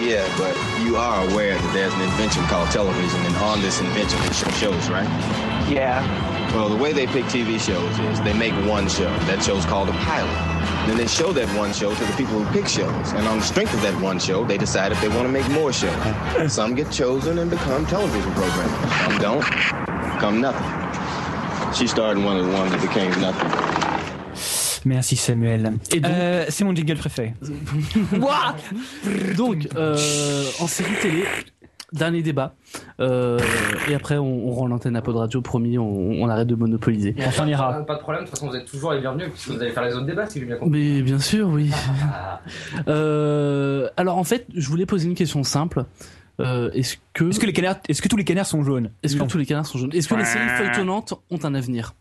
Yeah, 0.00 0.24
but 0.36 0.56
you 0.84 0.96
are 0.96 1.22
aware 1.30 1.54
that 1.56 1.72
there's 1.72 1.92
an 1.94 2.00
invention 2.02 2.42
called 2.48 2.68
television, 2.70 3.20
and 3.26 3.36
on 3.36 3.60
this 3.60 3.80
invention 3.80 4.18
show 4.32 4.50
shows, 4.50 4.90
right? 4.90 5.08
Yeah. 5.70 6.02
Well, 6.54 6.68
the 6.68 6.76
way 6.76 6.92
they 6.92 7.06
pick 7.06 7.24
TV 7.26 7.58
shows 7.58 7.98
is 8.10 8.20
they 8.22 8.34
make 8.34 8.52
one 8.68 8.86
show. 8.88 9.08
That 9.26 9.42
show's 9.42 9.64
called 9.64 9.88
a 9.88 9.92
pilot. 9.92 10.86
Then 10.86 10.96
they 10.98 11.06
show 11.06 11.32
that 11.32 11.48
one 11.56 11.72
show 11.72 11.94
to 11.94 12.04
the 12.04 12.12
people 12.12 12.34
who 12.42 12.52
pick 12.52 12.68
shows, 12.68 13.12
and 13.12 13.26
on 13.26 13.38
the 13.38 13.44
strength 13.44 13.72
of 13.72 13.80
that 13.82 13.98
one 14.02 14.18
show, 14.18 14.44
they 14.44 14.58
decide 14.58 14.92
if 14.92 15.00
they 15.00 15.08
want 15.08 15.22
to 15.22 15.28
make 15.32 15.48
more 15.50 15.72
shows. 15.72 16.52
Some 16.52 16.74
get 16.74 16.90
chosen 16.90 17.38
and 17.38 17.50
become 17.50 17.86
television 17.86 18.32
programmers. 18.32 18.92
Some 19.04 19.18
don't. 19.18 19.44
Become 20.14 20.40
nothing. 20.40 21.72
She 21.74 21.86
starred 21.86 22.18
in 22.18 22.24
one 22.24 22.36
of 22.38 22.44
the 22.46 22.52
ones 22.52 22.70
that 22.72 22.80
became 22.82 23.10
nothing. 23.20 23.50
Merci 24.84 25.16
Samuel. 25.16 25.78
Et 25.92 26.00
donc- 26.00 26.12
Euh, 26.12 26.46
c'est 26.48 26.64
mon 26.64 26.74
jingle 26.74 26.96
préféré. 26.96 27.34
Ouah 28.20 28.56
Donc, 29.36 29.68
euh, 29.76 29.96
en 30.60 30.66
série 30.66 30.96
télé, 31.00 31.24
dernier 31.92 32.22
débat. 32.22 32.54
Euh, 33.00 33.38
et 33.88 33.94
après, 33.94 34.18
on, 34.18 34.48
on 34.48 34.50
rend 34.52 34.66
l'antenne 34.66 34.96
à 34.96 35.02
Pod 35.02 35.16
Radio. 35.16 35.40
Promis, 35.42 35.78
on, 35.78 35.84
on 35.86 36.28
arrête 36.28 36.48
de 36.48 36.54
monopoliser. 36.54 37.14
On 37.18 37.30
s'en 37.30 37.46
ira. 37.46 37.84
Pas 37.84 37.94
de 37.96 38.00
problème. 38.00 38.24
De 38.24 38.28
toute 38.28 38.38
façon, 38.38 38.48
vous 38.50 38.56
êtes 38.56 38.66
toujours 38.66 38.92
les 38.92 39.00
bienvenus 39.00 39.30
puisque 39.30 39.48
vous 39.50 39.60
allez 39.60 39.70
faire 39.72 39.84
les 39.84 39.94
autres 39.94 40.06
débats 40.06 40.26
si 40.26 40.40
j'ai 40.40 40.46
bien 40.46 40.56
compris. 40.56 40.70
Mais 40.70 41.02
bien 41.02 41.18
sûr, 41.18 41.48
oui. 41.48 41.70
Euh, 42.88 43.88
alors, 43.96 44.18
en 44.18 44.24
fait, 44.24 44.46
je 44.54 44.68
voulais 44.68 44.86
poser 44.86 45.06
une 45.08 45.14
question 45.14 45.42
simple. 45.44 45.84
Euh, 46.40 46.70
est-ce 46.72 46.96
que, 47.12 47.28
Est-ce 47.28 47.38
que 47.38 47.46
les 47.46 47.52
canards, 47.52 47.76
est-ce 47.88 48.02
que 48.02 48.08
tous 48.08 48.16
les 48.16 48.24
canards 48.24 48.46
sont 48.46 48.64
jaunes? 48.64 48.90
Est-ce 49.02 49.16
que 49.16 49.22
tous 49.24 49.38
les 49.38 49.46
canards 49.46 49.66
sont 49.66 49.78
jaunes? 49.78 49.92
Est-ce 49.92 50.08
que 50.08 50.14
les 50.14 50.24
séries 50.24 50.48
feuilletonnantes 50.48 51.14
ont 51.30 51.38
un 51.44 51.54
avenir? 51.54 51.94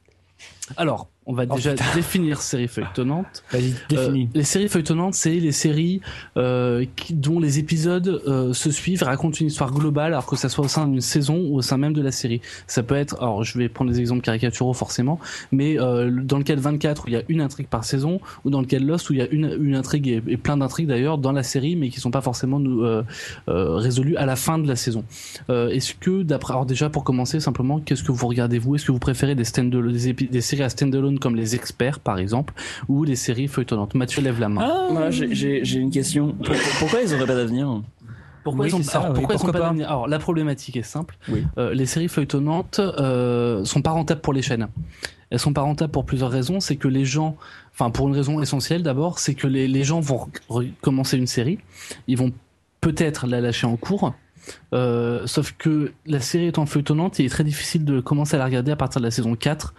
Alors, 0.77 1.09
on 1.31 1.35
va 1.35 1.45
déjà 1.45 1.73
définir 1.95 2.41
séries 2.41 2.67
feuilletonnantes. 2.67 3.43
Vas-y, 3.51 3.71
Euh, 3.71 3.75
définis. 3.89 4.29
les 4.33 4.43
séries 4.43 4.67
feuilletonnantes, 4.67 5.13
c'est 5.13 5.31
les 5.33 5.51
séries 5.51 6.01
euh, 6.37 6.85
qui- 6.95 7.13
dont 7.13 7.39
les 7.39 7.59
épisodes 7.59 8.21
euh, 8.27 8.53
se 8.53 8.69
suivent 8.71 9.03
racontent 9.03 9.37
une 9.39 9.47
histoire 9.47 9.71
globale, 9.71 10.13
alors 10.13 10.25
que 10.25 10.35
ça 10.35 10.49
soit 10.49 10.65
au 10.65 10.67
sein 10.67 10.87
d'une 10.87 11.01
saison 11.01 11.37
ou 11.49 11.57
au 11.57 11.61
sein 11.61 11.77
même 11.77 11.93
de 11.93 12.01
la 12.01 12.11
série. 12.11 12.41
Ça 12.67 12.83
peut 12.83 12.95
être, 12.95 13.15
alors 13.21 13.43
je 13.43 13.57
vais 13.57 13.69
prendre 13.69 13.91
des 13.91 13.99
exemples 13.99 14.21
caricaturaux 14.21 14.73
forcément, 14.73 15.19
mais 15.51 15.79
euh, 15.79 16.11
dans 16.23 16.37
le 16.37 16.43
cas 16.43 16.55
de 16.55 16.61
24 16.61 17.05
où 17.05 17.07
il 17.07 17.13
y 17.13 17.17
a 17.17 17.23
une 17.29 17.41
intrigue 17.41 17.67
par 17.67 17.83
saison, 17.85 18.19
ou 18.45 18.49
dans 18.49 18.59
le 18.61 18.67
cas 18.67 18.79
de 18.79 18.85
Lost 18.85 19.09
où 19.09 19.13
il 19.13 19.19
y 19.19 19.21
a 19.21 19.27
une, 19.29 19.57
une 19.61 19.75
intrigue 19.75 20.07
et, 20.07 20.21
et 20.27 20.37
plein 20.37 20.57
d'intrigues 20.57 20.87
d'ailleurs 20.87 21.17
dans 21.17 21.31
la 21.31 21.43
série, 21.43 21.75
mais 21.75 21.89
qui 21.89 21.99
sont 21.99 22.11
pas 22.11 22.21
forcément 22.21 22.59
euh, 22.61 23.03
euh, 23.49 23.75
résolues 23.75 24.17
à 24.17 24.25
la 24.25 24.35
fin 24.35 24.57
de 24.59 24.67
la 24.67 24.75
saison. 24.75 25.03
Euh, 25.49 25.69
Est-ce 25.69 25.93
que 25.95 26.23
d'après, 26.23 26.53
alors 26.53 26.65
déjà 26.65 26.89
pour 26.89 27.03
commencer 27.03 27.39
simplement, 27.39 27.79
qu'est-ce 27.79 28.03
que 28.03 28.11
vous 28.11 28.27
regardez 28.27 28.59
vous 28.59 28.75
Est-ce 28.75 28.85
que 28.85 28.91
vous 28.91 28.99
préférez 28.99 29.35
des, 29.35 29.43
stand 29.45 29.69
des, 29.69 30.11
épi- 30.11 30.29
des 30.29 30.41
séries 30.41 30.63
à 30.63 30.69
stand-alone 30.69 31.19
comme 31.21 31.35
les 31.37 31.55
experts 31.55 31.99
par 31.99 32.17
exemple, 32.19 32.53
ou 32.89 33.03
les 33.05 33.15
séries 33.15 33.47
feuilletonnantes 33.47 33.95
Mathieu 33.95 34.21
lève 34.21 34.39
la 34.39 34.49
main. 34.49 34.61
Ah, 34.69 34.87
Moi, 34.91 35.09
j'ai- 35.11 35.63
une 35.77 35.91
question. 35.91 36.33
Pour- 36.33 36.55
pourquoi 36.79 37.01
ils 37.01 37.13
auraient 37.13 37.25
pas 37.25 37.35
d'avenir? 37.35 37.81
Pourquoi 38.43 38.65
Oui, 38.65 38.71
ils 38.71 38.75
ont, 38.75 38.81
ça, 38.83 38.99
alors, 38.99 39.09
oui, 39.11 39.19
pourquoi 39.19 39.35
ils 39.35 39.37
ont 39.37 39.39
pourquoi 39.39 39.53
pas 39.53 39.59
pas 39.59 39.65
d'avenir? 39.67 39.87
Alors 39.87 40.07
la 40.07 40.17
problématique 40.19 40.75
est 40.75 40.81
simple. 40.83 41.15
Oui. 41.29 41.43
Euh, 41.59 41.73
les 41.75 41.85
séries 41.85 42.07
feuilletonnantes 42.07 42.79
euh, 42.79 43.63
sont 43.65 43.81
pas 43.83 43.91
rentables 43.91 44.21
pour 44.21 44.33
les 44.33 44.41
chaînes. 44.41 44.67
Elles 45.29 45.39
sont 45.39 45.53
pas 45.53 45.61
rentables 45.61 45.91
pour 45.91 46.05
plusieurs 46.05 46.31
raisons. 46.31 46.59
C'est 46.59 46.75
que 46.75 46.87
les 46.87 47.05
gens, 47.05 47.37
enfin 47.73 47.91
pour 47.91 48.07
une 48.07 48.15
raison 48.15 48.41
essentielle 48.41 48.81
d'abord, 48.83 49.19
c'est 49.19 49.35
que 49.35 49.45
les, 49.47 49.67
les 49.67 49.83
gens 49.83 49.99
vont 49.99 50.27
recommencer 50.49 51.17
une 51.17 51.27
série, 51.27 51.59
ils 52.07 52.17
vont 52.17 52.31
peut-être 52.81 53.27
la 53.27 53.41
lâcher 53.41 53.67
en 53.67 53.77
cours. 53.77 54.13
Euh, 54.73 55.21
sauf 55.27 55.53
que 55.57 55.91
la 56.07 56.19
série 56.19 56.47
étant 56.47 56.65
feuilletonnante, 56.65 57.19
il 57.19 57.25
est 57.27 57.29
très 57.29 57.43
difficile 57.43 57.85
de 57.85 58.01
commencer 58.01 58.35
à 58.35 58.39
la 58.39 58.45
regarder 58.45 58.71
à 58.71 58.75
partir 58.75 58.99
de 58.99 59.05
la 59.05 59.11
saison 59.11 59.35
4. 59.35 59.75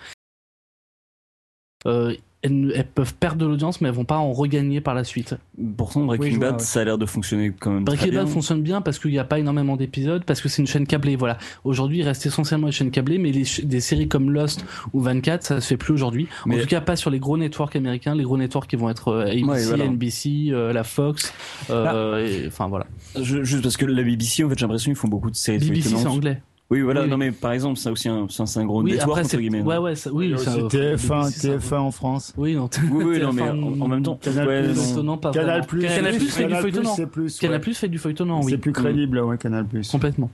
Euh, 1.87 2.15
elles, 2.45 2.85
peuvent 2.93 3.15
perdre 3.15 3.39
de 3.39 3.47
l'audience, 3.47 3.81
mais 3.81 3.89
elles 3.89 3.95
vont 3.95 4.05
pas 4.05 4.17
en 4.17 4.33
regagner 4.33 4.81
par 4.81 4.95
la 4.95 5.05
suite. 5.05 5.37
Pourtant, 5.77 6.05
Breaking 6.07 6.25
Oui, 6.25 6.31
je 6.33 6.37
vois, 6.39 6.47
Bad, 6.51 6.59
ouais. 6.59 6.67
ça 6.67 6.81
a 6.81 6.85
l'air 6.85 6.99
de 6.99 7.07
fonctionner 7.07 7.53
quand 7.57 7.71
même 7.71 7.85
très 7.85 7.95
Breaking 7.95 8.11
bien. 8.11 8.25
Bad 8.25 8.33
fonctionne 8.33 8.63
bien 8.63 8.81
parce 8.81 8.99
qu'il 8.99 9.13
n'y 9.13 9.19
a 9.21 9.25
pas 9.25 9.39
énormément 9.39 9.77
d'épisodes, 9.77 10.25
parce 10.25 10.41
que 10.41 10.49
c'est 10.49 10.61
une 10.61 10.67
chaîne 10.67 10.85
câblée. 10.89 11.15
Voilà. 11.15 11.39
Aujourd'hui, 11.63 11.99
il 11.99 12.03
reste 12.03 12.27
essentiellement 12.27 12.67
une 12.67 12.73
chaîne 12.73 12.91
câblée, 12.91 13.19
mais 13.19 13.31
les 13.31 13.45
des 13.63 13.79
séries 13.81 14.09
comme 14.09 14.33
Lost 14.33 14.65
ou 14.93 14.99
24, 15.01 15.45
ça 15.45 15.61
se 15.61 15.69
fait 15.69 15.77
plus 15.77 15.95
aujourd'hui. 15.95 16.27
En 16.45 16.49
Mais- 16.49 16.61
tout 16.61 16.67
cas, 16.67 16.81
pas 16.81 16.97
sur 16.97 17.11
les 17.11 17.21
gros 17.21 17.37
networks 17.39 17.77
américains, 17.77 18.17
les 18.17 18.25
gros 18.25 18.37
networks 18.37 18.69
qui 18.69 18.75
vont 18.75 18.91
être 18.91 19.07
euh, 19.13 19.27
ABC, 19.27 19.45
Ouais, 19.45 19.65
voilà. 19.65 19.85
NBC, 19.85 20.49
euh, 20.51 20.73
la 20.73 20.83
Fox, 20.83 21.33
euh, 21.71 22.27
et- 22.27 22.49
enfin 22.49 22.67
voilà. 22.67 22.87
Je- 23.21 23.45
juste 23.45 23.63
parce 23.63 23.77
que 23.77 23.87
la 23.87 24.03
BBC, 24.03 24.43
en 24.43 24.49
fait, 24.49 24.59
j'ai 24.59 24.65
l'impression 24.65 24.91
qu'ils 24.91 24.99
font 24.99 25.07
beaucoup 25.07 25.31
de 25.31 25.37
séries 25.37 25.61
BBC, 25.69 25.91
c'est 25.97 26.07
anglais. 26.09 26.43
Oui, 26.73 26.81
voilà. 26.81 27.03
Oui. 27.03 27.09
Non, 27.11 27.17
mais 27.19 27.31
par 27.33 27.53
exemple, 27.53 27.79
ça 27.79 27.93
aussi, 27.93 28.09
un- 28.09 28.27
c'est 28.31 28.59
un, 28.59 28.65
gros 28.65 28.83
Oui, 28.83 28.93
network 28.93 29.11
après, 29.11 29.21
entre 29.23 29.31
c'est. 29.31 29.37
guillemets. 29.39 29.61
Ouais, 29.61 29.77
ouais, 29.77 29.95
ça- 29.95 30.11
oui, 30.13 30.35
ça- 30.39 30.57
aussi 30.57 30.77
TF1, 30.77 31.21
BBC, 31.25 31.39
ça- 31.41 31.49
TF1 31.49 31.79
en 31.81 31.91
France. 31.91 32.33
Oui, 32.39 32.55
non. 32.57 32.69
Oui, 32.91 33.05
oui, 33.05 33.21
non, 33.21 33.33
mais 33.33 33.43
TF1, 33.43 33.63
en, 33.63 33.81
en 33.83 33.89
même 33.89 34.03
temps. 34.03 34.19
Canal+, 34.23 34.49
ouais, 34.49 34.63
Plus, 34.65 34.97
non. 34.97 35.19
pas 35.19 35.31
Canal. 35.33 35.67
Plus, 35.67 35.83
Canal 35.83 36.17
Plus 36.17 36.29
fait 36.31 36.47
du 36.47 36.55
feuilletonnant. 36.55 36.97
Canal. 37.41 37.61
Plus 37.61 37.75
fait 37.77 37.89
du 37.89 37.99
feuilletonnant, 37.99 38.41
oui. 38.43 38.53
C'est 38.53 38.59
plus 38.59 38.73
crédible, 38.73 39.19
ouais, 39.21 39.37
Canal 39.39 39.67
Plus. 39.67 39.87
Complètement. 39.91 40.31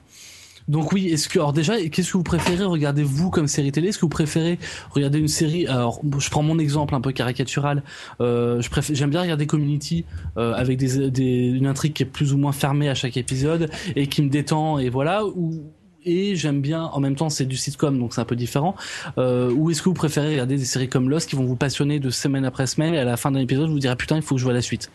Donc 0.69 0.93
oui, 0.93 1.09
est-ce 1.09 1.31
que 1.31 1.39
alors 1.39 1.55
déjà, 1.55 1.81
qu'est-ce 1.89 2.13
que 2.13 2.19
vous 2.19 2.23
préférez 2.23 2.65
regarder 2.65 3.03
vous 3.03 3.31
comme 3.31 3.49
série 3.49 3.73
télé? 3.73 3.89
Est-ce 3.89 3.97
que 3.97 4.03
vous 4.05 4.11
préférez 4.11 4.59
regarder 4.91 5.19
une 5.19 5.27
série 5.27 5.67
Alors, 5.67 6.03
je 6.19 6.29
prends 6.29 6.43
mon 6.43 6.59
exemple 6.59 6.95
un 6.95 7.01
peu 7.01 7.11
caricatural. 7.13 7.83
Euh, 8.21 8.61
je 8.61 8.69
préfère, 8.69 8.95
j'aime 8.95 9.09
bien 9.09 9.23
regarder 9.23 9.47
Community 9.47 10.05
euh, 10.37 10.53
avec 10.53 10.77
des, 10.77 11.11
des- 11.11 11.47
une 11.47 11.67
intrigue 11.67 11.95
qui 11.95 12.03
est 12.03 12.07
plus 12.07 12.35
ou 12.35 12.37
moins 12.37 12.53
fermée 12.53 12.91
à 12.91 12.95
chaque 12.95 13.17
épisode 13.17 13.71
et 13.97 14.09
qui 14.09 14.21
me 14.21 14.29
détend 14.29 14.79
et 14.79 14.91
voilà. 14.91 15.25
Ou 15.25 15.63
et 16.09 16.37
j'aime 16.37 16.61
bien, 16.61 16.85
en 16.85 17.01
même 17.01 17.15
temps, 17.15 17.29
c'est 17.29 17.45
du 17.45 17.57
sitcom, 17.57 17.99
donc 17.99 18.15
c'est 18.15 18.21
un 18.21 18.25
peu 18.25 18.37
différent. 18.37 18.75
Euh, 19.19 19.53
ou 19.53 19.71
est-ce 19.71 19.83
que 19.83 19.89
vous 19.89 19.95
préférez 19.95 20.31
regarder 20.31 20.57
des 20.57 20.65
séries 20.65 20.89
comme 20.89 21.11
Lost 21.11 21.29
qui 21.29 21.37
vont 21.37 21.45
vous 21.45 21.57
passionner 21.57 22.01
de 22.01 22.11
semaine 22.11 22.45
après 22.45 22.67
semaine 22.67 22.95
et 22.95 22.99
à 22.99 23.05
la 23.05 23.17
fin 23.17 23.31
d'un 23.31 23.41
épisode 23.41 23.69
vous 23.69 23.79
direz 23.79 23.97
putain, 23.97 24.17
il 24.17 24.23
faut 24.23 24.35
que 24.35 24.39
je 24.41 24.45
vois 24.45 24.55
la 24.55 24.63
suite? 24.63 24.91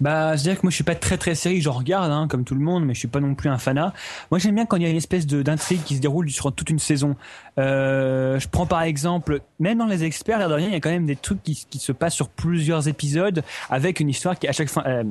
Bah, 0.00 0.36
je 0.36 0.42
dirais 0.42 0.56
que 0.56 0.62
moi 0.62 0.70
je 0.70 0.74
suis 0.74 0.84
pas 0.84 0.94
très 0.94 1.16
très 1.16 1.34
série, 1.34 1.60
je 1.60 1.68
regarde 1.68 2.10
hein, 2.10 2.26
comme 2.28 2.44
tout 2.44 2.54
le 2.54 2.60
monde, 2.60 2.84
mais 2.84 2.94
je 2.94 2.98
suis 2.98 3.08
pas 3.08 3.20
non 3.20 3.34
plus 3.34 3.48
un 3.48 3.58
fanat. 3.58 3.92
Moi 4.30 4.38
j'aime 4.38 4.54
bien 4.54 4.66
quand 4.66 4.76
il 4.76 4.82
y 4.82 4.86
a 4.86 4.88
une 4.88 4.96
espèce 4.96 5.26
d'intrigue 5.26 5.82
qui 5.84 5.96
se 5.96 6.00
déroule 6.00 6.30
sur 6.30 6.52
toute 6.52 6.68
une 6.70 6.78
saison. 6.78 7.16
Euh, 7.58 8.38
je 8.38 8.48
prends 8.48 8.66
par 8.66 8.82
exemple, 8.82 9.40
même 9.58 9.78
dans 9.78 9.86
les 9.86 10.04
experts, 10.04 10.46
rien, 10.48 10.68
il 10.68 10.72
y 10.72 10.76
a 10.76 10.80
quand 10.80 10.90
même 10.90 11.06
des 11.06 11.16
trucs 11.16 11.42
qui, 11.42 11.66
qui 11.68 11.78
se 11.78 11.92
passent 11.92 12.14
sur 12.14 12.28
plusieurs 12.28 12.88
épisodes 12.88 13.42
avec 13.68 14.00
une 14.00 14.08
histoire 14.08 14.38
qui 14.38 14.48
à 14.48 14.52
chaque 14.52 14.68
fin. 14.68 14.82
euh, 14.86 15.04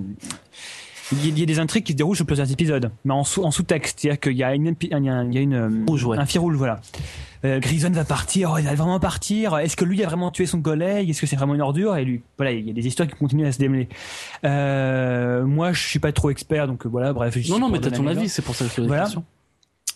il 1.11 1.39
y, 1.39 1.43
a, 1.43 1.45
des 1.45 1.59
intrigues 1.59 1.83
qui 1.83 1.93
se 1.93 1.97
déroulent 1.97 2.15
sur 2.15 2.25
plusieurs 2.25 2.51
épisodes, 2.51 2.91
mais 3.05 3.13
en, 3.13 3.23
sous, 3.23 3.43
en 3.43 3.51
sous-texte, 3.51 3.99
c'est-à-dire 3.99 4.19
qu'il 4.19 4.37
y 4.37 4.43
a 4.43 4.53
une, 4.53 4.75
il 4.81 4.89
y 4.89 4.93
a, 4.93 5.23
il 5.23 5.33
y 5.33 5.37
a 5.37 5.41
une 5.41 5.85
Rouge, 5.87 6.05
ouais. 6.05 6.17
un 6.17 6.25
fil 6.25 6.39
rouge, 6.39 6.55
voilà. 6.55 6.79
Euh, 7.45 7.59
Grison 7.59 7.89
va 7.89 8.03
partir, 8.03 8.51
oh, 8.53 8.57
il 8.57 8.65
va 8.65 8.75
vraiment 8.75 8.99
partir. 8.99 9.57
Est-ce 9.57 9.77
que 9.77 9.85
lui 9.85 10.03
a 10.03 10.07
vraiment 10.07 10.29
tué 10.29 10.45
son 10.45 10.61
collègue? 10.61 11.09
Est-ce 11.09 11.21
que 11.21 11.27
c'est 11.27 11.37
vraiment 11.37 11.55
une 11.55 11.61
ordure? 11.61 11.95
Et 11.95 12.03
lui, 12.03 12.21
voilà, 12.37 12.51
il 12.51 12.67
y 12.67 12.69
a 12.69 12.73
des 12.73 12.85
histoires 12.85 13.07
qui 13.07 13.15
continuent 13.15 13.47
à 13.47 13.51
se 13.51 13.59
démêler. 13.59 13.87
Euh, 14.43 15.45
moi, 15.45 15.71
je 15.71 15.87
suis 15.87 15.99
pas 15.99 16.11
trop 16.11 16.29
expert, 16.29 16.67
donc 16.67 16.85
euh, 16.85 16.89
voilà, 16.89 17.13
bref. 17.13 17.37
je 17.37 17.49
Non, 17.51 17.59
non, 17.59 17.69
mais 17.69 17.79
t'as 17.79 17.91
ton 17.91 18.05
un 18.05 18.11
avis, 18.11 18.27
c'est 18.27 18.41
pour 18.41 18.55
ça 18.55 18.65
que 18.65 18.71
je 18.75 18.81
la 18.81 18.87
Voilà. 18.87 19.09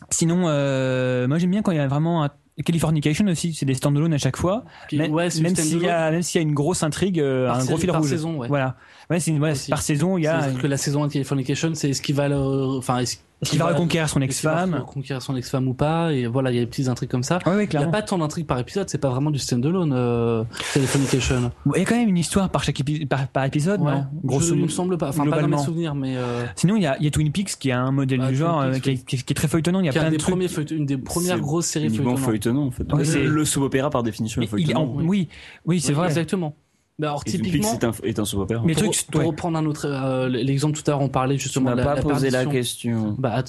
Sinon, 0.09 0.43
euh, 0.47 1.27
moi 1.27 1.37
j'aime 1.37 1.51
bien 1.51 1.61
quand 1.61 1.71
il 1.71 1.77
y 1.77 1.81
a 1.81 1.87
vraiment 1.87 2.23
un 2.23 2.29
Californication 2.63 3.25
aussi, 3.27 3.53
c'est 3.53 3.65
des 3.65 3.73
standalone 3.73 4.13
à 4.13 4.19
chaque 4.19 4.37
fois. 4.37 4.63
Qui- 4.87 4.97
Même, 4.97 5.11
ouais, 5.11 5.31
s'il 5.31 5.43
y 5.81 5.89
a 5.89 6.11
même 6.11 6.21
s'il 6.21 6.39
y 6.39 6.43
a 6.43 6.47
une 6.47 6.53
grosse 6.53 6.83
intrigue, 6.83 7.19
euh, 7.19 7.51
un 7.51 7.65
gros 7.65 7.77
fil 7.77 7.89
rouge. 7.89 8.07
saison, 8.07 8.37
ouais. 8.37 8.47
Voilà. 8.47 8.75
Ouais, 9.13 9.55
c'est 9.55 9.69
par 9.69 9.81
saison, 9.81 10.17
il 10.17 10.23
y 10.23 10.27
a 10.27 10.41
C'est-à-dire 10.41 10.61
que 10.61 10.67
la 10.67 10.77
saison 10.77 11.05
de 11.05 11.11
Californication, 11.11 11.71
c'est 11.75 11.89
est-ce 11.89 12.01
qu'il 12.01 12.15
va 12.15 12.27
le, 12.29 12.35
enfin, 12.35 12.99
est-ce 12.99 13.17
qui 13.43 13.57
va 13.57 13.65
reconquérir 13.67 14.07
son 14.07 14.19
va 14.19 14.25
ex-femme. 14.25 14.73
reconquérir 14.75 15.21
son 15.21 15.35
ex-femme 15.35 15.67
ou 15.67 15.73
pas, 15.73 16.13
et 16.13 16.27
voilà, 16.27 16.49
il 16.51 16.55
y 16.55 16.57
a 16.59 16.61
des 16.61 16.67
petites 16.67 16.87
intrigues 16.87 17.09
comme 17.09 17.23
ça. 17.23 17.39
Ouais, 17.45 17.53
ouais, 17.55 17.67
Il 17.71 17.77
n'y 17.77 17.83
a 17.83 17.87
pas 17.87 18.01
tant 18.01 18.17
d'intrigues 18.17 18.45
par 18.47 18.57
épisode, 18.57 18.89
c'est 18.89 18.97
pas 18.99 19.09
vraiment 19.09 19.31
du 19.31 19.39
standalone, 19.39 19.91
euh, 19.93 20.45
Californication. 20.73 21.51
Il 21.75 21.79
y 21.79 21.81
a 21.81 21.85
quand 21.85 21.95
même 21.97 22.07
une 22.07 22.17
histoire 22.17 22.49
par 22.49 22.63
chaque 22.63 22.79
épi- 22.79 23.05
par, 23.05 23.27
par 23.27 23.43
épisode, 23.43 23.81
Ouais. 23.81 23.91
non? 23.91 24.05
Je- 24.23 24.27
Grosso 24.27 24.45
il 24.49 24.55
me 24.55 24.59
modo. 24.61 24.71
semble 24.71 24.97
pas, 24.97 25.09
enfin, 25.09 25.25
pas 25.29 25.41
dans 25.41 25.47
mes 25.49 25.57
souvenirs, 25.57 25.93
mais, 25.93 26.15
euh, 26.15 26.45
Sinon, 26.55 26.77
il 26.77 26.83
y 26.83 26.85
a, 26.85 26.95
il 26.99 27.03
y 27.03 27.07
a 27.07 27.11
Twin 27.11 27.31
Peaks 27.33 27.57
qui 27.59 27.69
a 27.71 27.81
un 27.81 27.91
modèle 27.91 28.21
Ah, 28.23 28.29
du 28.29 28.35
genre 28.37 28.61
Peaks, 28.61 28.75
euh, 28.75 28.79
qui, 28.79 28.89
est, 28.89 28.93
oui. 28.93 29.03
qui 29.05 29.15
est- 29.17 29.21
qui 29.25 29.33
est 29.33 29.35
très 29.35 29.47
feuilletonnant. 29.49 29.79
Il 29.81 29.87
y 29.87 29.89
a 29.89 29.91
plein 29.91 30.05
de 30.05 30.09
des 30.11 30.17
trucs. 30.17 30.33
premiers 30.35 30.47
feuilletons- 30.47 30.75
une 30.75 30.85
des 30.85 30.97
premières 30.97 31.39
grosses 31.39 31.65
séries 31.65 31.89
feuilletonnantes. 31.89 32.19
feuilletonnant 32.19 32.65
en 32.67 32.71
fait. 32.71 32.93
Ouais, 32.93 33.03
c'est- 33.03 33.23
le 33.23 33.43
soap 33.45 33.63
opéra 33.63 33.89
par 33.89 34.03
définition 34.03 34.41
oui, 34.41 35.27
oui, 35.65 35.81
c'est 35.81 35.91
vrai. 35.93 36.07
Exactement. 36.07 36.55
Mais 36.99 37.07
alors, 37.07 37.23
Et 37.25 37.31
typiquement, 37.31 37.73
est 37.73 37.83
un, 37.83 37.91
est 38.03 38.19
un 38.19 38.25
soap. 38.25 38.53
Mais 38.63 38.73
pour, 38.73 38.83
trucs, 38.83 39.07
pour 39.11 39.21
ouais. 39.21 39.27
reprendre 39.27 39.57
un 39.57 39.65
autre, 39.65 39.87
euh, 39.87 40.29
l'exemple 40.29 40.77
tout 40.77 40.83
à 40.87 40.91
l'heure, 40.91 41.01
on 41.01 41.09
parlait 41.09 41.37
justement 41.37 41.71
de 41.71 41.77
la, 41.77 41.83
pas 41.83 41.95
posé 42.01 42.29
la 42.29 42.45
question. 42.45 43.15
Bah, 43.17 43.43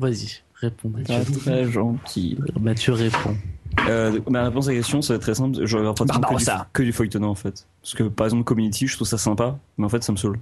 vas-y, 0.00 0.42
réponds, 0.54 0.88
Mathieu. 0.88 1.14
Ah, 1.16 1.38
très 1.38 1.64
gentil. 1.70 2.36
Mathieu 2.60 2.92
répond. 2.94 3.36
Euh, 3.88 4.18
ma 4.28 4.44
réponse 4.44 4.66
à 4.66 4.72
la 4.72 4.78
question, 4.78 5.00
ça 5.02 5.12
va 5.12 5.16
être 5.16 5.22
très 5.22 5.34
simple. 5.34 5.64
Je 5.64 5.76
regarde 5.76 5.96
pratiquement 5.96 6.18
que 6.20 6.38
du, 6.38 6.44
Barbarossa. 6.44 6.68
que 6.72 6.82
du 6.82 6.92
feuilletonnant 6.92 7.30
en 7.30 7.34
fait. 7.36 7.66
Parce 7.82 7.94
que 7.94 8.02
par 8.04 8.26
exemple, 8.26 8.42
Community, 8.44 8.86
je 8.88 8.96
trouve 8.96 9.06
ça 9.06 9.18
sympa, 9.18 9.58
mais 9.76 9.84
en 9.84 9.88
fait, 9.88 10.02
ça 10.02 10.10
me 10.10 10.16
saoule. 10.16 10.40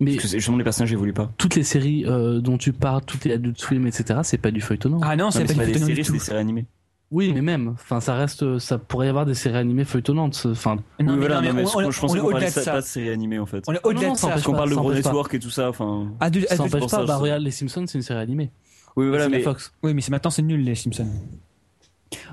Mais 0.00 0.12
Parce 0.12 0.24
que 0.24 0.28
c'est- 0.28 0.38
justement, 0.38 0.58
les 0.58 0.64
personnages 0.64 0.92
évoluent 0.92 1.12
pas. 1.14 1.30
toutes 1.38 1.54
les 1.54 1.62
séries 1.62 2.04
euh, 2.04 2.40
dont 2.40 2.58
tu 2.58 2.72
parles, 2.72 3.02
toutes 3.06 3.24
les 3.24 3.32
Adult 3.34 3.58
Swim, 3.58 3.86
etc., 3.86 4.20
c'est 4.24 4.38
pas 4.38 4.50
du 4.50 4.60
feuilletonnant. 4.60 4.98
Ah 5.02 5.16
non, 5.16 5.30
c'est 5.30 5.42
pas 5.42 5.46
c'est 5.46 5.54
du 5.54 5.58
pas 5.60 5.66
des 5.66 5.72
feuilletonnant 5.74 5.86
du 5.86 5.94
séries, 5.94 6.04
c'est 6.04 6.12
des 6.12 6.18
séries 6.18 6.38
animées. 6.40 6.66
Oui, 7.14 7.32
mais 7.32 7.42
même, 7.42 7.68
enfin, 7.68 8.00
ça 8.00 8.14
reste, 8.14 8.58
ça 8.58 8.76
pourrait 8.76 9.06
y 9.06 9.08
avoir 9.08 9.24
des 9.24 9.34
séries 9.34 9.56
animées 9.56 9.84
feuilletonnantes. 9.84 10.46
Enfin, 10.50 10.74
Non, 11.00 11.12
mais, 11.12 11.16
voilà, 11.16 11.36
non, 11.36 11.42
mais 11.42 11.48
non, 11.48 11.54
mais 11.54 11.62
on, 11.62 11.66
je, 11.66 11.86
on- 11.86 11.90
je 11.92 12.00
pense 12.00 12.12
on 12.12 12.16
est 12.16 12.18
qu'on 12.18 12.26
au-delà 12.26 12.46
de 12.46 12.50
ça, 12.50 12.62
ça. 12.62 12.72
pas 12.72 12.80
de 12.80 12.86
séries 12.86 13.10
animées 13.10 13.38
en 13.38 13.46
fait. 13.46 13.62
On 13.68 13.72
est 13.72 13.80
au-delà 13.86 14.10
de 14.10 14.14
ça 14.16 14.20
ça. 14.22 14.28
Parce 14.30 14.42
qu'on 14.42 14.52
parle 14.52 14.70
de 14.70 14.74
ça 14.74 14.80
gros 14.80 14.92
network 14.92 15.34
et 15.34 15.38
tout 15.38 15.50
ça, 15.50 15.68
enfin. 15.68 16.08
Adulte- 16.18 16.48
ça 16.48 16.54
adulte- 16.54 16.72
n'empêche 16.74 16.90
pas. 16.90 16.96
ça, 16.96 17.00
Bah, 17.02 17.06
ça. 17.06 17.16
regarde, 17.18 17.42
les 17.42 17.50
Simpsons, 17.52 17.84
c'est 17.86 17.98
une 17.98 18.02
série 18.02 18.18
animée. 18.20 18.50
Oui, 18.96 19.08
voilà, 19.08 19.28
mais. 19.28 19.42
Fox. 19.42 19.72
Oui, 19.84 19.94
mais 19.94 20.00
c'est 20.00 20.10
maintenant 20.10 20.30
c'est 20.30 20.42
nul 20.42 20.64
les 20.64 20.74
Simpsons. 20.74 21.06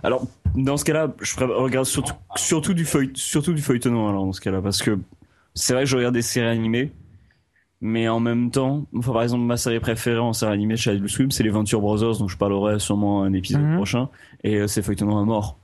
Alors, 0.04 0.26
dans 0.56 0.78
ce 0.78 0.86
cas-là, 0.86 1.14
je 1.22 1.36
regarde 1.40 1.86
surtout, 1.86 2.14
surtout, 2.36 2.74
du 2.74 2.86
feuille, 2.86 3.12
surtout 3.16 3.54
du 3.54 3.62
feuilletonnant, 3.62 4.10
alors, 4.10 4.26
dans 4.26 4.34
ce 4.34 4.42
cas-là, 4.42 4.62
parce 4.62 4.82
que 4.82 4.98
c'est 5.54 5.74
vrai 5.74 5.84
que 5.84 5.90
je 5.90 5.96
regarde 5.98 6.14
des 6.16 6.22
séries 6.22 6.48
animées, 6.48 6.92
mais 7.82 8.08
en 8.08 8.20
même 8.20 8.52
temps, 8.52 8.86
enfin, 8.96 9.12
par 9.14 9.24
exemple, 9.24 9.44
ma 9.44 9.58
série 9.58 9.80
préférée 9.80 10.20
en 10.20 10.34
série 10.34 10.54
animée 10.54 10.78
chez 10.78 10.92
Adult 10.92 11.10
Swim, 11.10 11.32
c'est 11.32 11.44
les 11.44 11.50
Venture 11.50 11.82
Brothers, 11.82 12.18
dont 12.20 12.28
je 12.28 12.38
parlerai 12.38 12.80
sûrement 12.80 13.24
un 13.24 13.34
épisode 13.34 13.62
Mhm. 13.64 13.76
prochain, 13.76 14.10
et 14.44 14.58
euh, 14.58 14.68
c'est 14.68 14.82
feuilletonnant 14.82 15.20
à 15.20 15.26
mort. 15.26 15.58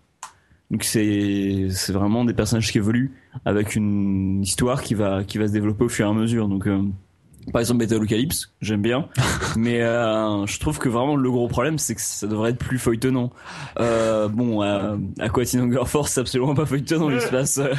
Donc 0.72 0.84
c'est, 0.84 1.68
c'est 1.70 1.94
vraiment 1.94 2.26
des 2.26 2.34
personnages 2.34 2.72
qui 2.72 2.78
évoluent 2.78 3.14
avec 3.46 3.76
une 3.76 4.42
histoire 4.42 4.82
qui 4.84 4.96
va, 4.96 5.24
qui 5.24 5.38
va 5.38 5.48
se 5.48 5.54
développer 5.54 5.86
au 5.86 5.90
fur 5.90 6.06
et 6.08 6.10
à 6.10 6.14
mesure, 6.14 6.48
donc, 6.50 6.68
euh, 6.68 6.82
par 7.54 7.62
exemple, 7.62 7.80
Metalocalypse, 7.80 8.52
j'aime 8.60 8.82
bien, 8.82 9.08
mais 9.56 9.82
euh, 9.82 10.46
je 10.46 10.60
trouve 10.60 10.78
que 10.80 10.90
vraiment 10.90 11.16
le 11.16 11.32
gros 11.32 11.48
problème, 11.48 11.78
c'est 11.78 11.96
que 11.96 12.02
ça 12.02 12.28
devrait 12.28 12.50
être 12.50 12.58
plus 12.58 12.78
feuilletonnant. 12.80 13.32
Euh, 13.80 14.28
bon, 14.28 14.62
euh, 14.62 14.98
Aquatine 15.20 15.62
Hunger 15.62 15.86
Force, 15.86 16.12
c'est 16.12 16.20
absolument 16.20 16.54
pas 16.56 16.66
feuilletonnant. 16.66 17.10
Il 17.12 17.22
se 17.22 17.30
passe, 17.30 17.60
euh, 17.60 17.72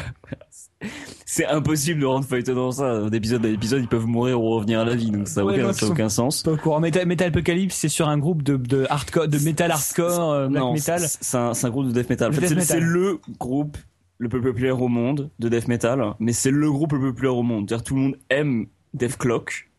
c'est 1.27 1.47
impossible 1.47 2.01
de 2.01 2.07
rendre 2.07 2.25
feuilletonnant 2.25 2.71
ça. 2.73 3.11
D'épisode 3.11 3.45
à 3.47 3.49
épisode, 3.49 3.83
ils 3.83 3.89
peuvent 3.89 4.07
mourir 4.07 4.41
ou 4.41 4.51
revenir 4.51 4.81
à 4.81 4.85
la 4.85 4.95
vie, 4.95 5.11
donc 5.11 5.29
ça 5.29 5.41
n'a 5.41 5.47
Ouais, 5.47 5.63
aucun, 5.63 5.87
aucun 5.87 6.09
sens. 6.09 6.43
Pas 6.43 6.53
au 6.53 6.57
courant. 6.57 6.81
Metal, 6.81 7.07
Metal 7.07 7.29
Apocalypse, 7.29 7.75
c'est 7.75 7.89
sur 7.89 8.09
un 8.09 8.19
groupe 8.19 8.43
de, 8.43 8.57
de 8.57 8.87
hardcore, 8.89 9.29
de 9.29 9.39
metal 9.39 9.71
hardcore, 9.71 10.33
euh, 10.33 10.49
black 10.49 10.63
non, 10.63 10.73
metal. 10.75 11.01
c'est- 11.01 11.37
un, 11.37 11.71
groupe 11.71 11.89
de 11.89 11.93
death 11.93 12.09
metal. 12.11 12.31
En 12.31 12.33
fait, 12.33 12.61
c'est 12.61 12.81
le 12.81 13.19
groupe 13.39 13.77
le 14.19 14.29
plus 14.29 14.41
populaire 14.41 14.81
au 14.83 14.89
monde 14.89 15.31
de 15.39 15.49
death 15.49 15.69
metal, 15.69 16.15
mais 16.19 16.33
c'est 16.33 16.51
le 16.51 16.71
groupe 16.71 16.93
le 16.93 16.99
plus 17.01 17.11
populaire 17.11 17.37
au 17.37 17.43
monde. 17.43 17.69
C'est-à-dire 17.69 17.85
tout 17.85 17.95
le 17.95 18.01
monde 18.01 18.17
aime 18.31 18.67
Death 18.95 19.17
Clock. 19.17 19.71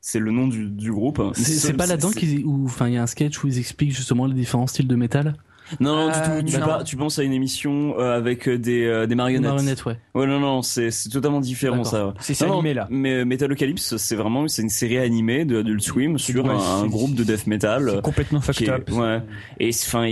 C'est 0.00 0.18
le 0.18 0.32
nom 0.32 0.48
du, 0.48 0.68
du 0.68 0.92
groupe. 0.92 1.22
C'est 1.34 1.72
pas 1.72 1.86
là-dedans 1.86 2.10
qu'ils, 2.10 2.44
où, 2.44 2.66
enfin, 2.66 2.88
il 2.88 2.94
y 2.94 2.96
a 2.98 3.02
un 3.02 3.06
sketch 3.06 3.42
où 3.42 3.46
ils 3.46 3.58
expliquent 3.58 3.94
justement 3.96 4.26
les 4.26 4.34
différents 4.34 4.66
styles 4.66 4.86
de 4.88 4.96
métal. 4.96 5.34
Non, 5.80 5.96
non, 5.96 6.08
Euh, 6.10 6.40
du 6.40 6.44
tout. 6.44 6.50
Tu, 6.52 6.58
non. 6.60 6.66
par- 6.66 6.84
tu 6.84 6.96
penses 6.96 7.18
à 7.18 7.22
une 7.22 7.32
émission 7.32 7.94
euh, 7.98 8.16
avec 8.16 8.48
euh, 8.48 8.58
des, 8.58 8.84
euh, 8.84 9.06
des 9.06 9.14
marionnettes. 9.14 9.50
Marionnettes, 9.50 9.84
ouais. 9.86 9.98
Ouais, 10.14 10.26
non, 10.26 10.38
non, 10.38 10.62
c'est 10.62 10.90
totalement 11.10 11.40
différent 11.40 11.84
ça. 11.84 12.12
C'est 12.20 12.42
animé 12.44 12.74
là. 12.74 12.86
Mais 12.90 13.24
Metalocalypse, 13.24 13.96
c'est 13.96 14.16
vraiment 14.16 14.46
c'est 14.48 14.62
une 14.62 14.68
série 14.68 14.98
animée 14.98 15.44
de 15.44 15.60
Adult 15.60 15.80
Swim 15.82 16.18
sur 16.18 16.44
Ouais, 16.44 16.50
un, 16.50 16.86
groupe 16.86 17.14
de 17.14 17.24
death 17.24 17.46
metal. 17.46 18.00
Complètement 18.02 18.40
fucked 18.40 18.68
up. 18.68 18.90
ouais. 18.90 19.22
Et 19.58 19.70
enfin, 19.70 20.06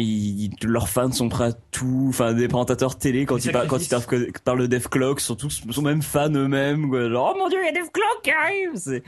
leurs 0.64 0.88
fans 0.88 1.12
sont 1.12 1.28
prêts 1.28 1.44
à 1.48 1.53
tout. 1.70 2.07
Enfin, 2.09 2.32
des 2.32 2.48
présentateurs 2.48 2.96
télé 2.98 3.26
quand 3.26 3.44
ils, 3.44 3.53
par- 3.53 3.66
quand 3.66 3.76
ils 3.78 3.84
sacrifices. 3.84 4.32
par- 4.32 4.42
parlent 4.44 4.62
de 4.62 4.66
Death 4.76 4.88
Clock, 4.88 5.20
sont 5.20 5.34
tous 5.36 5.62
sont 5.70 5.82
même 5.82 6.03
fans 6.03 6.30
eux-mêmes. 6.32 6.90
Genre, 7.11 7.34
oh 7.34 7.38
mon 7.38 7.48
dieu, 7.48 7.59
il 7.62 7.66
y 7.66 7.68
a 7.68 7.72
Death 7.72 7.92
Clock 7.92 8.22
qui 8.22 8.30
arrive. 8.30 9.03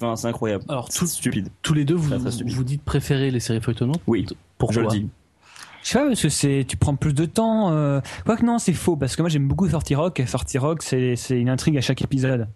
Enfin, 0.00 0.16
c'est 0.16 0.28
incroyable. 0.28 0.64
Alors, 0.68 0.88
tout- 0.88 1.06
stupide. 1.06 1.48
Tous 1.62 1.74
les 1.74 1.84
deux, 1.84 1.94
vous, 1.94 2.12
vous 2.18 2.64
dites 2.64 2.82
préférer 2.82 3.30
les 3.30 3.40
séries 3.40 3.60
feuilletonnantes? 3.60 4.00
Oui, 4.06 4.26
Pourquoi? 4.58 4.74
Je 4.74 4.80
le 4.80 4.86
dis. 4.88 5.08
Je 5.86 5.92
sais 5.92 5.98
pas, 6.00 6.06
parce 6.08 6.20
que 6.22 6.28
c'est, 6.28 6.64
tu 6.66 6.76
prends 6.76 6.96
plus 6.96 7.14
de 7.14 7.26
temps. 7.26 7.70
Euh... 7.70 8.00
Quoique 8.24 8.44
non, 8.44 8.58
c'est 8.58 8.72
faux, 8.72 8.96
parce 8.96 9.14
que 9.14 9.22
moi 9.22 9.28
j'aime 9.28 9.46
beaucoup 9.46 9.68
Sorty 9.68 9.94
Rock, 9.94 10.18
et 10.18 10.26
Sorty 10.26 10.58
Rock, 10.58 10.82
c'est, 10.82 11.14
c'est 11.14 11.38
une 11.38 11.48
intrigue 11.48 11.76
à 11.78 11.80
chaque 11.80 12.02
épisode. 12.02 12.48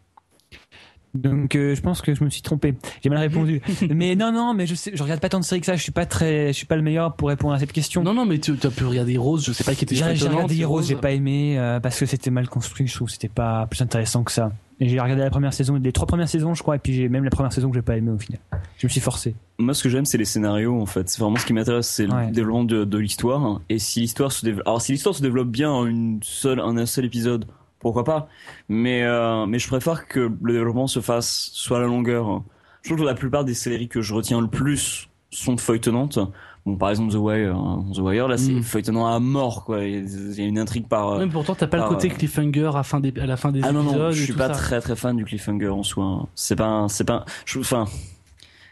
Donc 1.14 1.56
euh, 1.56 1.74
je 1.74 1.80
pense 1.80 2.02
que 2.02 2.14
je 2.14 2.22
me 2.22 2.30
suis 2.30 2.42
trompé. 2.42 2.74
J'ai 3.02 3.11
mal 3.11 3.18
répondu. 3.18 3.61
mais 3.90 4.14
non, 4.14 4.30
non, 4.32 4.54
mais 4.54 4.66
je 4.66 4.74
sais, 4.74 4.92
je 4.94 5.02
regarde 5.02 5.20
pas 5.20 5.28
tant 5.28 5.40
de 5.40 5.44
séries 5.44 5.61
que 5.61 5.66
ça. 5.66 5.74
Je 5.76 5.82
suis 5.82 5.92
pas 5.92 6.06
très, 6.06 6.48
je 6.48 6.52
suis 6.52 6.66
pas 6.66 6.76
le 6.76 6.82
meilleur 6.82 7.14
pour 7.16 7.28
répondre 7.28 7.54
à 7.54 7.58
cette 7.58 7.72
question. 7.72 8.02
Non, 8.02 8.14
non, 8.14 8.24
mais 8.26 8.38
tu 8.38 8.52
as 8.62 8.70
pu 8.70 8.84
regarder 8.84 9.16
Rose, 9.16 9.44
je 9.44 9.52
sais 9.52 9.64
pas 9.64 9.74
qui 9.74 9.84
était 9.84 9.94
J'ai, 9.96 10.04
regardé 10.04 10.58
Heroes, 10.61 10.74
Rose. 10.76 10.88
j'ai 10.88 10.96
pas 10.96 11.11
aimé 11.12 11.58
euh, 11.58 11.80
parce 11.80 11.98
que 11.98 12.06
c'était 12.06 12.30
mal 12.30 12.48
construit. 12.48 12.86
Je 12.86 12.94
trouve 12.94 13.08
que 13.08 13.12
c'était 13.12 13.28
pas 13.28 13.66
plus 13.66 13.82
intéressant 13.82 14.22
que 14.22 14.32
ça. 14.32 14.52
Et 14.82 14.88
j'ai 14.88 14.98
regardé 14.98 15.22
la 15.22 15.28
première 15.28 15.52
saison, 15.52 15.74
les 15.74 15.92
trois 15.92 16.06
premières 16.06 16.28
saisons, 16.28 16.54
je 16.54 16.62
crois, 16.62 16.76
et 16.76 16.78
puis 16.78 16.94
j'ai 16.94 17.11
même 17.11 17.22
la 17.24 17.28
première 17.28 17.52
saison 17.52 17.68
que 17.68 17.74
j'ai 17.74 17.82
pas 17.82 17.98
aimé 17.98 18.12
au 18.12 18.18
final. 18.18 18.40
Je 18.78 18.86
me 18.86 18.88
suis 18.88 19.00
forcé. 19.02 19.34
Moi, 19.58 19.74
ce 19.74 19.82
que 19.82 19.90
j'aime, 19.90 20.06
c'est 20.06 20.16
les 20.16 20.24
scénarios, 20.24 20.80
en 20.80 20.86
fait. 20.86 21.06
C'est 21.11 21.20
vraiment 21.20 21.36
ce 21.36 21.44
qui 21.44 21.52
m'intéresse, 21.52 21.86
c'est 21.86 22.06
Ouais. 22.11 22.28
le 22.28 22.32
développement 22.32 22.64
de, 22.64 22.84
de 22.86 22.98
l'histoire. 22.98 23.61
Et 23.68 23.78
si 23.78 24.00
l'histoire 24.00 24.32
se 24.32 24.42
développe, 24.42 24.66
alors 24.66 24.80
si 24.80 24.92
l'histoire 24.92 25.14
se 25.14 25.20
développe 25.20 25.48
bien 25.48 25.70
en 25.70 25.84
une 25.84 26.20
seule, 26.22 26.61
en 26.61 26.78
un 26.78 26.86
seul 26.86 27.04
épisode, 27.04 27.44
pourquoi 27.80 28.04
pas. 28.04 28.28
Mais 28.68 29.02
euh, 29.02 29.46
mais 29.46 29.58
je 29.58 29.66
préfère 29.68 30.06
que 30.06 30.30
le 30.42 30.52
développement 30.52 30.86
se 30.86 31.00
fasse 31.00 31.50
soit 31.52 31.78
à 31.78 31.80
la 31.80 31.86
longueur. 31.86 32.42
Je 32.82 32.88
trouve 32.90 33.00
que 33.00 33.04
la 33.04 33.14
plupart 33.14 33.44
des 33.44 33.54
séries 33.54 33.88
que 33.88 34.00
je 34.00 34.14
retiens 34.14 34.40
le 34.40 34.46
plus 34.48 35.08
sont 35.30 35.56
feuilletonnantes. 35.56 36.18
Bon, 36.66 36.76
par 36.76 36.90
exemple 36.90 37.12
The 37.12 37.16
Wire, 37.16 37.56
hein. 37.56 37.86
The 37.94 37.98
Wire 38.00 38.28
là 38.28 38.36
c'est 38.36 38.52
Mm. 38.52 38.62
feuilletonnant 38.62 39.06
à 39.06 39.18
mort 39.18 39.64
quoi. 39.64 39.82
Il 39.84 40.06
y 40.38 40.42
a- 40.42 40.44
une 40.46 40.58
intrigue 40.58 40.86
par. 40.88 41.18
mais 41.18 41.26
pourtant, 41.26 41.54
t'as 41.54 41.66
pas 41.66 41.78
le 41.78 41.88
côté 41.88 42.10
euh, 42.10 42.14
cliffhanger 42.14 42.70
à, 42.74 42.82
fin 42.82 43.00
des, 43.00 43.12
à 43.18 43.24
la 43.26 43.36
fin 43.38 43.50
des 43.50 43.60
ah 43.62 43.72
non 43.72 43.80
épisodes. 43.82 43.98
non, 44.00 44.08
et 44.10 44.12
je 44.12 44.24
suis 44.24 44.32
pas 44.34 44.48
ça. 44.48 44.54
très 44.54 44.80
très 44.80 44.94
fan 44.96 45.16
du 45.16 45.24
cliffhanger 45.24 45.68
en 45.68 45.82
soi. 45.82 46.26
C'est 46.34 46.56
pas 46.56 46.86
c'est 46.88 47.04
pas 47.04 47.24
je 47.46 47.58
enfin 47.60 47.86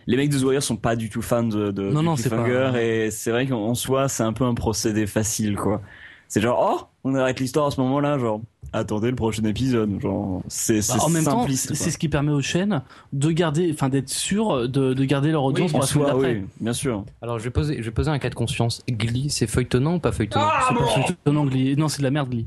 les 0.07 0.17
mecs 0.17 0.31
de 0.31 0.39
The 0.39 0.43
Wire 0.45 0.63
sont 0.63 0.77
pas 0.77 0.97
du 0.97 1.11
tout 1.11 1.21
fans 1.23 1.43
de, 1.45 1.71
de 1.71 1.91
Non, 1.91 2.01
du 2.01 2.07
non, 2.07 2.15
cliffhanger 2.15 2.71
pas- 2.73 2.83
et 2.83 3.11
c'est 3.11 3.31
vrai 3.31 3.47
qu'en 3.47 3.61
en 3.67 3.75
soi 3.75 4.09
c'est 4.09 4.23
un 4.23 4.33
peu 4.35 4.45
un 4.45 4.55
procédé 4.55 5.07
facile 5.07 5.57
quoi. 5.57 5.81
C'est 6.29 6.41
genre 6.43 6.59
oh 6.83 6.87
on 7.05 7.15
arrête 7.15 7.41
l'histoire 7.41 7.67
à 7.67 7.71
ce 7.71 7.81
moment-là 7.81 8.19
genre 8.19 8.41
attendez 8.73 9.11
le 9.11 9.17
prochain 9.17 9.45
épisode 9.45 10.01
genre 10.01 10.43
c'est 10.49 10.77
Bah, 10.79 10.83
c'est 10.83 11.01
en 11.01 11.09
même 11.09 11.25
temps, 11.25 11.41
simpliste. 11.41 11.75
c'est 11.75 11.91
ce 11.91 11.99
qui 11.99 12.09
permet 12.09 12.33
aux 12.33 12.43
chaînes 12.43 12.83
de 13.13 13.31
garder, 13.31 13.71
enfin 13.73 13.89
d'être 13.89 14.09
sûr 14.11 14.69
de, 14.69 14.95
de 14.95 15.05
garder 15.05 15.31
leur 15.31 15.45
audience 15.45 15.71
pour 15.71 15.79
en 15.79 15.83
la 15.83 15.87
semaine 15.87 16.05
soi 16.07 16.15
d'après. 16.15 16.35
oui 16.41 16.47
bien 16.61 16.73
sûr. 16.73 17.05
Alors 17.23 17.39
je 17.39 17.45
vais 17.45 17.51
poser, 17.51 17.77
je 17.79 17.83
vais 17.83 17.91
poser 17.91 18.11
un 18.11 18.19
cas 18.19 18.31
de 18.31 18.35
conscience. 18.35 18.83
Glee, 18.89 19.31
c'est 19.31 19.47
feuilletonnant 19.47 19.95
ou 19.95 19.99
pas 19.99 20.13
feuilletonnant 20.13 20.49
C'est 20.69 20.75
pas 20.75 20.87
feuilletonnant, 20.87 21.45
Glee. 21.47 21.77
Non, 21.77 21.89
c'est 21.89 21.99
de 21.99 22.05
la 22.05 22.11
merde, 22.11 22.29
Glee. 22.31 22.47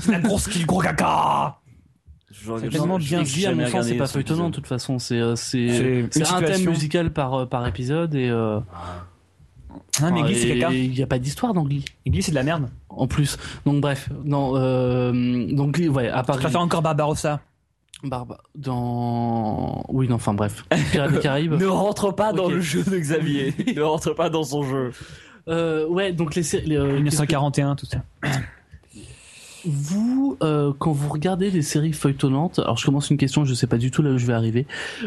C'est 0.00 0.12
la 0.12 0.20
grosse 0.20 0.48
qui 0.48 0.58
le 0.60 0.66
gros 0.66 0.80
caca 0.80 1.56
C'est 2.32 2.68
tellement 2.70 2.98
bien 2.98 3.22
Glee, 3.22 3.46
à 3.46 3.54
mon 3.54 3.66
sens, 3.66 3.86
c'est 3.86 3.94
pas 3.94 4.06
feuilletonnant 4.06 4.50
de 4.50 4.54
toute 4.54 4.66
façon. 4.66 4.98
C'est 4.98 5.20
euh, 5.20 5.36
c'est 5.36 6.06
C'est 6.10 6.24
c'est 6.24 6.32
un 6.32 6.42
thème 6.42 6.68
musical 6.70 7.12
par 7.12 7.34
euh, 7.34 7.46
par 7.46 7.66
épisode 7.66 8.14
et 8.14 8.28
euh, 8.28 8.60
Hein, 10.00 10.10
mais 10.12 10.22
Glee, 10.22 10.36
c'est. 10.36 10.48
Il 10.50 10.98
y 10.98 11.02
a 11.02 11.06
pas 11.06 11.18
d'histoire 11.18 11.54
dans 11.54 11.64
Glee. 11.64 11.84
Glee, 12.06 12.22
c'est 12.22 12.32
de 12.32 12.36
la 12.36 12.42
merde. 12.42 12.68
En 12.88 13.06
plus, 13.06 13.36
donc 13.64 13.80
bref, 13.80 14.08
non, 14.24 14.52
euh, 14.56 15.46
donc 15.52 15.72
Glee, 15.72 15.88
ouais, 15.88 16.08
à 16.08 16.22
part 16.22 16.36
Je 16.36 16.42
préfère 16.42 16.60
encore 16.60 16.82
Barbarossa. 16.82 17.40
Barbe 18.04 18.36
dans, 18.54 19.84
oui, 19.88 20.06
non, 20.06 20.16
enfin 20.16 20.34
bref, 20.34 20.64
Pirates 20.90 21.12
des 21.12 21.20
Caraïbes. 21.20 21.54
Ne 21.58 21.66
rentre 21.66 22.14
pas 22.14 22.32
dans 22.32 22.48
le 22.48 22.60
jeu 22.60 22.82
de 22.84 22.98
Xavier. 22.98 23.54
ne 23.74 23.82
rentre 23.82 24.14
pas 24.14 24.28
dans 24.28 24.44
son 24.44 24.62
jeu. 24.62 24.92
Euh, 25.48 25.86
ouais, 25.86 26.12
donc 26.12 26.34
les, 26.34 26.42
les, 26.64 26.76
euh, 26.76 26.94
1941, 26.96 27.76
tout 27.76 27.86
ça. 27.86 28.02
Vous, 29.66 30.36
euh, 30.42 30.72
quand 30.78 30.92
vous 30.92 31.08
regardez 31.08 31.50
des 31.50 31.62
séries 31.62 31.92
feuilletonnantes, 31.92 32.60
alors 32.60 32.76
je 32.76 32.86
commence 32.86 33.10
une 33.10 33.16
question, 33.16 33.44
je 33.44 33.52
sais 33.52 33.66
pas 33.66 33.78
du 33.78 33.90
tout 33.90 34.00
là 34.00 34.10
où 34.10 34.18
je 34.18 34.24
vais 34.24 34.32
arriver. 34.32 34.64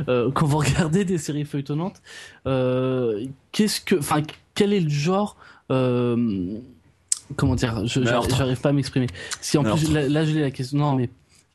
Euh, 0.10 0.32
quand 0.32 0.46
vous 0.46 0.58
regardez 0.66 1.06
des 1.06 1.18
séries 1.18 1.46
feuilletonnantes, 1.46 2.02
euh, 2.46 3.26
qu'est-ce 3.54 3.80
que, 3.80 3.96
enfin, 3.96 4.22
quel 4.60 4.74
est 4.74 4.82
le 4.82 4.90
genre 4.90 5.38
euh, 5.72 6.60
Comment 7.38 7.56
dire 7.56 7.88
je-. 7.88 8.04
J'arrive 8.04 8.60
pas 8.60 8.70
à 8.70 8.74
m'exprimer. 8.74 9.08
Si 9.40 9.58
en 9.58 9.64
plus 9.64 9.90
là, 9.90 10.10
là, 10.10 10.26
je 10.26 10.34
l'ai 10.34 10.42
la 10.42 10.52
question. 10.52 10.78
Non, 10.78 10.96
mais 10.96 11.10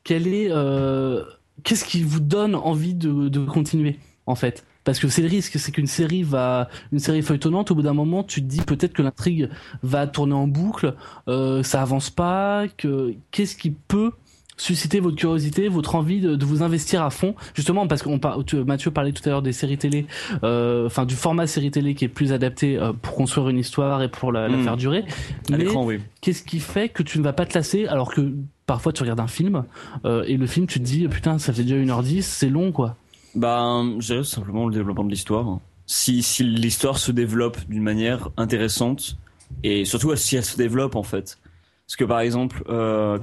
quel 0.04 0.26
est 0.26 0.48
euh, 0.50 1.22
Qu'est-ce 1.64 1.84
qui 1.84 2.02
vous 2.02 2.20
donne 2.20 2.54
envie 2.54 2.94
de, 2.94 3.28
de 3.28 3.44
continuer 3.44 3.98
en 4.24 4.36
fait? 4.36 4.64
Parce 4.84 4.98
que 4.98 5.08
c'est 5.08 5.20
le 5.20 5.28
risque, 5.28 5.58
c'est 5.58 5.70
qu'une 5.70 5.86
série 5.86 6.22
va, 6.22 6.70
une 6.92 6.98
série 6.98 7.20
feuilletonnante, 7.20 7.70
au 7.70 7.74
bout 7.74 7.82
d'un 7.82 7.94
moment, 7.94 8.22
tu 8.22 8.40
te 8.40 8.46
dis 8.46 8.60
peut-être 8.62 8.94
que 8.94 9.02
l'intrigue 9.02 9.50
va 9.82 10.06
tourner 10.06 10.34
en 10.34 10.46
boucle, 10.46 10.94
euh, 11.28 11.62
ça 11.62 11.82
avance 11.82 12.08
pas, 12.08 12.66
que 12.76 13.14
qu'est-ce 13.30 13.56
qui 13.56 13.70
peut 13.70 14.12
susciter 14.56 15.00
votre 15.00 15.16
curiosité, 15.16 15.68
votre 15.68 15.94
envie 15.96 16.20
de, 16.20 16.36
de 16.36 16.44
vous 16.44 16.62
investir 16.62 17.02
à 17.02 17.10
fond, 17.10 17.34
justement 17.54 17.86
parce 17.88 18.02
qu'on 18.02 18.18
par- 18.18 18.38
Mathieu 18.66 18.90
parlait 18.92 19.12
tout 19.12 19.22
à 19.26 19.30
l'heure 19.30 19.42
des 19.42 19.52
séries 19.52 19.78
télé, 19.78 20.06
euh, 20.44 20.86
enfin 20.86 21.04
du 21.06 21.14
format 21.16 21.46
série 21.46 21.70
télé 21.72 21.94
qui 21.94 22.04
est 22.04 22.08
plus 22.08 22.32
adapté 22.32 22.78
euh, 22.78 22.92
pour 22.92 23.14
construire 23.16 23.48
une 23.48 23.58
histoire 23.58 24.02
et 24.02 24.08
pour 24.08 24.30
la, 24.32 24.48
la 24.48 24.56
Mm. 24.56 24.62
faire 24.62 24.76
durer. 24.76 24.98
À 25.00 25.04
Mais 25.50 25.58
l'écran 25.58 25.84
oui. 25.84 25.98
qu'est-ce 26.20 26.42
qui 26.44 26.60
fait 26.60 26.88
que 26.88 27.02
tu 27.02 27.18
ne 27.18 27.24
vas 27.24 27.32
pas 27.32 27.46
te 27.46 27.54
lasser 27.54 27.86
alors 27.86 28.12
que 28.14 28.32
parfois 28.66 28.92
tu 28.92 29.02
regardes 29.02 29.20
un 29.20 29.26
film 29.26 29.64
euh, 30.04 30.22
et 30.28 30.36
le 30.36 30.46
film 30.46 30.66
tu 30.66 30.78
te 30.78 30.84
dis 30.84 31.08
putain 31.08 31.38
ça 31.38 31.52
fait 31.52 31.64
déjà 31.64 31.76
1h10, 31.76 32.22
c'est 32.22 32.48
long 32.48 32.70
quoi. 32.72 32.96
Ben, 33.34 33.96
tout 34.00 34.22
simplement 34.24 34.66
le 34.68 34.72
développement 34.74 35.04
de 35.04 35.10
l'histoire. 35.10 35.58
Si, 35.86 36.22
si 36.22 36.44
l'histoire 36.44 36.98
se 36.98 37.10
développe 37.10 37.58
d'une 37.68 37.82
manière 37.82 38.28
intéressante, 38.36 39.16
et 39.64 39.84
surtout 39.84 40.14
si 40.16 40.36
elle 40.36 40.44
se 40.44 40.56
développe 40.56 40.94
en 40.94 41.02
fait. 41.02 41.38
Parce 41.86 41.96
que 41.96 42.04
par 42.04 42.20
exemple, 42.20 42.62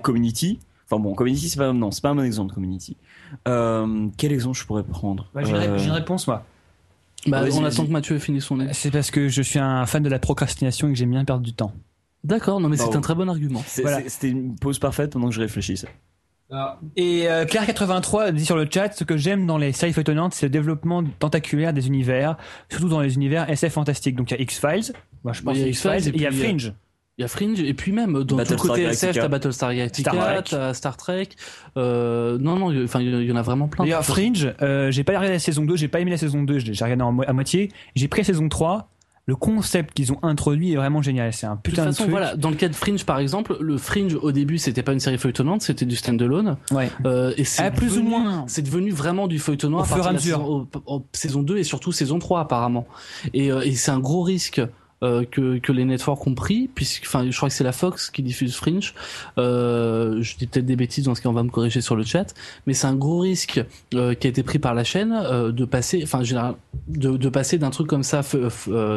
Community, 0.01 0.59
enfin 0.91 1.01
bon, 1.01 1.13
Community 1.15 1.49
c'est 1.49 1.57
pas, 1.57 1.71
non, 1.73 1.91
c'est 1.91 2.01
pas 2.01 2.09
un 2.09 2.15
bon 2.15 2.23
exemple, 2.23 2.53
Community. 2.53 2.97
Euh, 3.47 4.07
quel 4.17 4.31
exemple 4.31 4.57
je 4.57 4.65
pourrais 4.65 4.83
prendre 4.83 5.29
Bah, 5.33 5.41
J'ai 5.43 5.51
une 5.51 5.55
ré- 5.57 5.67
Euh, 5.67 5.77
j'ai 5.77 5.85
une 5.85 5.91
réponse, 5.91 6.27
moi. 6.27 6.43
Bah, 7.27 7.43
on 7.53 7.63
attend 7.63 7.85
que 7.85 7.91
Mathieu 7.91 8.15
ait 8.15 8.19
fini 8.19 8.41
son 8.41 8.57
nez. 8.57 8.67
C'est 8.73 8.89
parce 8.91 9.11
que 9.11 9.29
je 9.29 9.41
suis 9.41 9.59
un 9.59 9.85
fan 9.85 10.01
de 10.03 10.09
la 10.09 10.19
procrastination 10.19 10.87
et 10.87 10.91
que 10.93 10.97
j'aime 10.97 11.11
bien 11.11 11.23
perdre 11.23 11.43
du 11.43 11.53
temps. 11.53 11.71
D'accord, 12.23 12.59
non 12.59 12.67
mais 12.69 12.77
Bah, 12.77 12.85
c'est 12.89 12.95
un 12.95 13.01
très 13.01 13.15
bon 13.15 13.27
argument. 13.29 13.61
c'est- 13.65 13.81
Voilà. 13.83 14.01
c'est- 14.01 14.09
C'était 14.09 14.29
une 14.29 14.55
pause 14.55 14.79
parfaite 14.79 15.11
pendant 15.13 15.29
que 15.29 15.33
je 15.35 15.41
réfléchissais. 15.41 15.87
Et 16.97 17.29
euh, 17.29 17.45
Claire83 17.45 18.33
dit 18.33 18.43
sur 18.43 18.57
le 18.57 18.67
chat 18.69 18.91
ce 18.91 19.05
que 19.05 19.15
j'aime 19.15 19.45
dans 19.47 19.57
les 19.57 19.71
séries 19.71 19.93
feuilletonnantes, 19.93 20.33
c'est 20.33 20.47
le 20.47 20.49
développement 20.49 21.01
tentaculaire 21.19 21.71
des 21.71 21.87
univers, 21.87 22.35
surtout 22.69 22.89
dans 22.89 22.99
les 22.99 23.15
univers 23.15 23.49
SF 23.49 23.71
fantastiques. 23.73 24.17
Donc 24.17 24.31
il 24.31 24.33
y 24.33 24.37
a 24.37 24.41
X-Files, 24.41 24.91
moi 25.23 25.31
je 25.31 25.41
pense 25.43 25.55
Il 25.55 25.59
y 25.61 25.63
a 25.63 25.65
à 25.67 25.69
X-Files, 25.69 25.91
X-Files, 25.95 26.13
et 26.13 26.17
il 26.17 26.21
y 26.21 26.25
a 26.25 26.29
et 26.29 26.33
euh, 26.33 26.43
Fringe. 26.43 26.73
Il 27.17 27.21
y 27.21 27.25
a 27.25 27.27
Fringe 27.27 27.59
et 27.59 27.73
puis 27.73 27.91
même 27.91 28.13
dans 28.13 28.19
tout 28.25 28.35
le 28.35 28.43
Battlestar 28.43 28.57
côté 28.69 28.81
Galactica. 28.83 29.09
SF, 29.09 29.21
t'as 29.21 29.27
Battlestar 29.27 29.75
Galactica, 29.75 30.11
Star 30.11 30.23
Trek. 30.33 30.43
t'as 30.49 30.73
Star 30.73 30.97
Trek. 30.97 31.29
Euh, 31.77 32.37
non 32.39 32.55
non, 32.57 32.71
il- 32.71 32.83
enfin 32.85 33.01
il 33.01 33.23
y 33.25 33.31
en 33.31 33.35
a 33.35 33.41
vraiment 33.41 33.67
plein. 33.67 33.83
D'ailleurs 33.83 34.05
Fringe, 34.05 34.53
euh, 34.61 34.91
j'ai 34.91 35.03
pas 35.03 35.11
regardé 35.13 35.29
la 35.29 35.39
saison 35.39 35.65
2, 35.65 35.75
j'ai 35.75 35.87
pas 35.89 35.99
aimé 35.99 36.11
la 36.11 36.17
saison 36.17 36.41
2, 36.43 36.59
j'ai 36.59 36.83
regardé 36.83 37.03
en 37.03 37.11
mo- 37.11 37.23
à 37.27 37.33
moitié, 37.33 37.69
j'ai 37.95 38.07
pris 38.07 38.21
la 38.21 38.25
saison 38.25 38.47
3, 38.49 38.87
le 39.27 39.35
concept 39.35 39.93
qu'ils 39.93 40.11
ont 40.13 40.19
introduit 40.23 40.71
est 40.73 40.77
vraiment 40.77 41.01
génial, 41.01 41.31
c'est 41.33 41.45
un 41.45 41.51
De 41.51 41.55
toute 41.57 41.63
putain 41.65 41.83
de, 41.83 41.87
façon, 41.91 42.03
truc. 42.03 42.11
voilà, 42.11 42.35
dans 42.35 42.49
le 42.49 42.55
cas 42.55 42.69
de 42.69 42.75
Fringe 42.75 43.03
par 43.05 43.19
exemple, 43.19 43.55
le 43.59 43.77
Fringe 43.77 44.15
au 44.15 44.31
début 44.31 44.57
c'était 44.57 44.81
pas 44.81 44.93
une 44.93 44.99
série 45.01 45.17
feuilletonnante, 45.17 45.61
c'était 45.61 45.85
du 45.85 45.97
standalone. 45.97 46.55
Ouais. 46.71 46.89
Euh, 47.05 47.33
et 47.37 47.43
c'est 47.43 47.61
Ah, 47.63 47.71
plus 47.71 47.97
ou 47.97 48.01
devenu- 48.01 48.09
moins. 48.09 48.45
C'est 48.47 48.63
devenu 48.63 48.91
vraiment 48.91 49.27
du 49.27 49.37
feuilletonnant 49.37 49.77
Au 49.79 49.81
à 49.81 49.85
fur 49.85 49.97
et 50.03 50.07
à 50.07 50.13
mesure. 50.13 50.37
saison, 50.37 50.67
au- 50.85 50.95
au- 50.95 51.05
saison 51.11 51.43
2 51.43 51.57
et 51.57 51.63
surtout 51.65 51.91
saison 51.91 52.17
3 52.19 52.39
apparemment. 52.39 52.87
Et, 53.33 53.51
euh, 53.51 53.61
et 53.61 53.75
c'est 53.75 53.91
un 53.91 53.99
gros 53.99 54.21
risque. 54.23 54.61
Euh, 55.03 55.25
que, 55.25 55.71
les 55.71 55.85
networks 55.85 56.27
ont 56.27 56.35
pris, 56.35 56.69
puisque, 56.75 57.05
enfin, 57.07 57.25
je 57.27 57.35
crois 57.35 57.49
que 57.49 57.55
c'est 57.55 57.63
la 57.63 57.71
Fox 57.71 58.11
qui 58.11 58.21
diffuse 58.21 58.55
Fringe. 58.55 58.93
Euh, 59.39 60.21
je 60.21 60.37
dis 60.37 60.45
peut-être 60.45 60.65
des 60.65 60.75
bêtises 60.75 61.05
dans 61.05 61.15
ce 61.15 61.21
cas, 61.23 61.29
on 61.29 61.33
va 61.33 61.41
me 61.41 61.49
corriger 61.49 61.81
sur 61.81 61.95
le 61.95 62.03
chat, 62.03 62.35
mais 62.67 62.73
c'est 62.73 62.85
un 62.85 62.93
gros 62.93 63.17
risque 63.17 63.63
euh, 63.95 64.13
qui 64.13 64.27
a 64.27 64.29
été 64.29 64.43
pris 64.43 64.59
par 64.59 64.75
la 64.75 64.83
chaîne 64.83 65.11
de 65.11 65.65
passer, 65.65 66.01
enfin, 66.03 66.21
de, 66.87 67.29
passer 67.29 67.57
d'un 67.57 67.71
truc 67.71 67.87
comme 67.87 68.03
ça, 68.03 68.21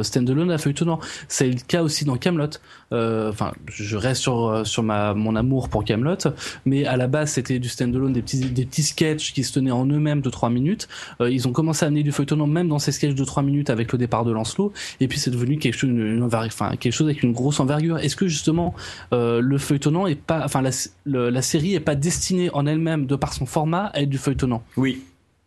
standalone 0.03 0.51
à 0.51 0.59
feuilletonnant. 0.59 1.01
C'est 1.29 1.49
le 1.49 1.61
cas 1.67 1.83
aussi 1.83 2.05
dans 2.05 2.19
Camelot. 2.19 2.51
Enfin, 2.93 3.53
je 3.67 3.97
reste 3.97 4.21
sur 4.21 4.67
sur 4.67 4.83
ma 4.83 5.15
mon 5.15 5.37
amour 5.37 5.69
pour 5.69 5.85
Camelot, 5.85 6.19
mais 6.67 6.85
à 6.85 6.97
la 6.97 7.07
base 7.07 7.33
c'était 7.33 7.59
du 7.59 7.69
standalone, 7.69 8.13
des 8.13 8.23
petits 8.23 8.51
des 8.51 8.67
petits 8.67 8.83
sketchs 8.83 9.33
qui 9.33 9.43
se 9.43 9.53
tenaient 9.53 9.71
en 9.71 9.87
eux-mêmes 9.87 10.21
de 10.21 10.31
3 10.31 10.51
minutes. 10.51 10.89
Ils 11.21 11.49
ont 11.49 11.53
commencé 11.53 11.85
à 11.85 11.89
amener 11.89 12.03
du 12.03 12.13
feuilletonnant 12.13 12.47
même 12.47 12.69
dans 12.69 12.79
ces 12.79 12.93
sketchs 12.93 13.15
de 13.15 13.25
3 13.25 13.43
minutes 13.43 13.71
avec 13.71 13.91
le 13.91 13.99
départ 13.99 14.25
de 14.25 14.33
Lancelot, 14.33 14.73
et 15.01 15.09
puis 15.09 15.19
c'est 15.19 15.31
devenu 15.31 15.59
quelque 15.59 15.77
chose, 15.77 15.94
une, 15.99 16.17
une 16.17 16.23
enver- 16.23 16.45
enfin 16.47 16.77
quelque 16.77 16.93
chose 16.93 17.07
avec 17.09 17.23
une 17.23 17.33
grosse 17.33 17.61
envergure. 17.61 17.99
Est-ce 17.99 18.17
que 18.17 18.29
justement 18.29 18.75
euh, 19.13 19.41
le 19.41 19.59
feuilletonnant 19.59 20.07
est 20.07 20.15
pas, 20.21 20.43
enfin 20.45 20.61
la, 20.63 20.71
le- 21.05 21.31
la 21.31 21.43
série 21.43 21.75
est 21.75 21.81
pas 21.81 21.95
destinée 21.95 22.51
en 22.53 22.67
elle-même 22.67 23.07
de 23.07 23.17
par 23.17 23.33
son 23.33 23.47
format 23.47 23.87
à 23.87 24.01
être 24.03 24.11
du 24.11 24.19
feuilletonnant? 24.19 24.63
Oui, 24.77 25.03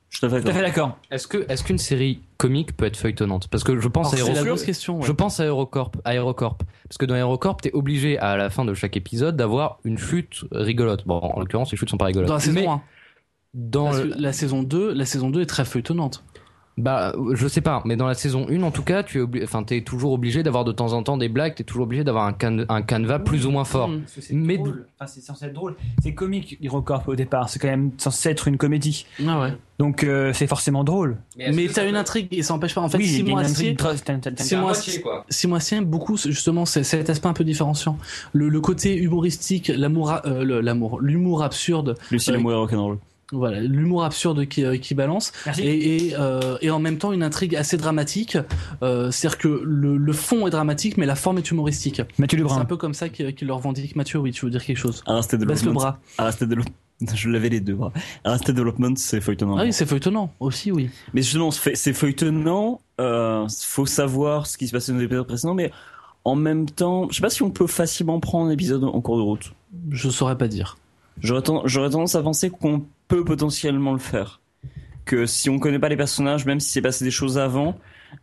je 0.10 0.18
suis 0.18 0.28
tout 0.28 0.34
à 0.34 0.40
fait 0.54 0.62
d'accord. 0.62 0.98
Est-ce 1.12 1.28
que 1.28 1.46
est-ce 1.50 1.64
qu'une 1.64 1.78
série 1.78 2.22
comique 2.38 2.76
peut 2.78 2.86
être 2.86 2.98
feuilletonnante? 2.98 3.48
Parce 3.50 3.64
que 3.64 3.80
je 3.80 3.88
pense 3.88 4.14
Alors, 4.14 4.14
à 4.14 4.18
C'est 4.18 4.24
la 4.24 4.28
Aérocorp. 4.40 4.56
grosse 4.56 4.64
question. 4.66 4.98
ouais. 5.00 5.06
Je 5.06 5.12
pense 5.12 5.40
à 5.40 5.44
Aérocorp, 5.44 5.92
à 6.06 6.10
Aérocorp. 6.12 6.58
Parce 6.88 6.98
que 6.98 7.06
dans 7.06 7.16
Aérocorp, 7.16 7.58
t'es 7.62 7.72
obligé 7.74 8.18
à 8.20 8.38
la 8.38 8.50
fin 8.50 8.64
de 8.64 8.74
chaque 8.74 8.96
épisode 8.96 9.36
d'avoir 9.36 9.80
une 9.84 9.98
chute 9.98 10.46
rigolote. 10.52 11.06
Bon, 11.06 11.18
en 11.18 11.40
l'occurrence, 11.40 11.72
les 11.72 11.78
chutes 11.78 11.90
sont 11.90 11.98
pas 11.98 12.06
rigolotes. 12.06 12.30
Dans 12.30 12.36
la 12.36 12.40
saison 12.40 12.60
Mais 12.62 12.68
1. 12.68 12.82
dans 13.54 13.86
Parce 13.86 14.02
le- 14.02 14.10
que 14.14 14.22
la 14.22 14.34
saison 14.34 14.64
2, 14.64 14.94
la 14.94 15.06
saison 15.06 15.30
2 15.30 15.42
est 15.42 15.46
très 15.46 15.66
feuilletonnante. 15.66 16.24
Bah, 16.78 17.16
je 17.34 17.48
sais 17.48 17.62
pas, 17.62 17.82
mais 17.86 17.96
dans 17.96 18.06
la 18.06 18.14
saison 18.14 18.46
1, 18.50 18.62
en 18.62 18.70
tout 18.70 18.84
cas, 18.84 19.02
tu 19.02 19.18
es, 19.18 19.22
obli- 19.24 19.44
enfin, 19.44 19.64
t'es 19.64 19.82
toujours 19.82 20.12
obligé 20.12 20.44
d'avoir 20.44 20.64
de 20.64 20.72
temps 20.72 20.94
en 20.94 21.02
temps 21.02 21.18
des 21.18 21.28
blagues, 21.28 21.56
t'es 21.56 21.64
toujours 21.64 21.86
obligé 21.86 22.04
d'avoir 22.04 22.26
un, 22.28 22.34
can- 22.34 22.66
un 22.70 22.82
canevas 22.84 23.18
plus 23.18 23.48
ou 23.48 23.52
moins 23.52 23.64
fort. 23.66 23.90
Mais- 24.36 24.58
Enfin, 25.00 25.08
c'est 25.12 25.22
censé 25.22 25.46
être 25.46 25.54
drôle. 25.54 25.76
C'est 26.04 26.14
comique, 26.14 26.60
HeroCorp 26.62 27.08
au 27.08 27.16
départ. 27.16 27.50
C'est 27.50 27.58
quand 27.58 27.68
même 27.68 27.90
censé 27.98 28.30
être 28.30 28.48
une 28.48 28.58
comédie. 28.58 29.08
Ah 29.28 29.42
ouais. 29.42 29.54
Donc 29.80 30.04
euh, 30.04 30.34
c'est 30.34 30.46
forcément 30.46 30.84
drôle. 30.84 31.18
Mais 31.56 31.68
t'as 31.74 31.88
une 31.90 31.96
intrigue 31.96 32.28
et 32.32 32.44
ça 32.44 32.54
empêche 32.54 32.76
pas. 32.76 32.82
En 32.82 32.90
fait, 32.90 32.98
oui, 33.00 33.06
Simon 35.30 35.56
Astier 35.56 35.78
aime 35.80 35.86
beaucoup 35.86 36.16
justement 36.18 36.66
c'est- 36.66 36.84
cet 36.84 37.10
aspect 37.10 37.28
un 37.28 37.34
peu 37.34 37.44
différenciant. 37.44 37.98
Le, 38.34 38.50
le 38.50 38.62
côté 38.62 38.96
humoristique, 38.98 39.72
l'amour, 39.76 40.14
euh, 40.26 40.62
l'humour 41.02 41.42
absurde. 41.44 41.96
Lucie 42.12 42.30
Euh, 42.30 42.34
l'amour 42.34 42.52
et 42.52 42.56
rock'n'roll. 42.56 42.98
Voilà, 43.34 43.60
l'humour 43.60 44.06
absurde 44.06 44.46
qui, 44.46 44.64
euh, 44.64 44.78
qui 44.78 44.94
balance. 44.96 45.34
Merci. 45.46 45.62
Et, 45.64 46.08
et, 46.08 46.16
euh, 46.18 46.58
et 46.62 46.70
en 46.72 46.80
même 46.80 46.98
temps 46.98 47.12
une 47.12 47.24
intrigue 47.24 47.56
assez 47.58 47.76
dramatique. 47.76 48.38
Euh, 48.84 49.12
C'est-à-dire 49.12 49.38
que 49.38 49.62
le, 49.66 49.98
le 49.98 50.14
fond 50.14 50.48
est 50.48 50.50
dramatique, 50.52 50.98
mais 50.98 51.06
la 51.06 51.16
forme 51.16 51.38
est 51.40 51.52
humoristique. 51.52 52.02
Mathieu 52.18 52.38
C'est 52.38 52.44
Lebrun. 52.44 52.62
un 52.62 52.66
peu 52.66 52.78
comme 52.78 52.94
ça 52.94 53.10
qu'il 53.10 53.34
qu'il 53.36 53.48
le 53.48 53.54
revendique. 53.54 53.96
Mathieu, 53.98 54.20
oui, 54.20 54.32
tu 54.32 54.46
veux 54.46 54.52
dire 54.52 54.64
quelque 54.64 54.78
chose 54.78 55.04
Arrested 55.06 55.40
Baisse 55.42 55.60
le 55.64 55.68
Development. 55.72 55.74
bras. 55.80 56.00
Arrested 56.18 56.48
Development. 56.48 56.76
Je 57.16 57.30
l'avais 57.30 57.50
les 57.50 57.60
deux 57.60 57.76
bras. 57.76 57.92
Arrested 58.24 58.56
Development, 58.56 58.96
c'est 58.96 59.20
feuilletonnant. 59.22 59.58
Ah 59.58 59.64
oui, 59.64 59.74
c'est 59.74 59.86
feuilletonnant 59.86 60.34
aussi, 60.40 60.72
oui. 60.72 60.90
Mais 61.14 61.22
justement, 61.22 61.52
c'est 61.52 61.76
c'est 61.76 61.94
feuilletonnant. 61.94 62.80
Euh, 63.02 63.46
faut 63.62 63.86
savoir 63.86 64.48
ce 64.48 64.58
qui 64.58 64.68
se 64.68 64.72
passait 64.72 64.92
dans 64.94 64.98
les 65.00 65.04
épisodes 65.06 65.28
précédents, 65.28 65.54
mais 65.54 65.72
en 66.24 66.36
même 66.36 66.66
temps, 66.70 67.08
je 67.12 67.16
sais 67.18 67.22
pas 67.22 67.30
si 67.30 67.44
on 67.44 67.52
peut 67.52 67.68
facilement 67.68 68.20
prendre 68.20 68.50
l'épisode 68.50 68.84
en 68.86 69.00
cours 69.02 69.18
de 69.18 69.22
route. 69.22 69.52
Je 69.92 70.10
saurais 70.10 70.38
pas 70.38 70.48
dire. 70.48 70.78
J'aurais 71.22 71.42
ten- 71.42 71.62
j'aurais 71.66 71.90
tendance 71.90 72.16
à 72.16 72.22
penser 72.22 72.50
qu'on 72.50 72.86
peut 73.08 73.24
potentiellement 73.24 73.94
le 73.94 74.00
faire. 74.00 74.42
Que 75.06 75.26
si 75.26 75.50
on 75.50 75.58
connaît 75.60 75.80
pas 75.80 75.90
les 75.90 75.98
personnages, 75.98 76.46
même 76.46 76.60
si 76.60 76.70
c'est 76.70 76.82
passé 76.82 77.06
des 77.06 77.12
choses 77.12 77.38
avant, 77.38 77.76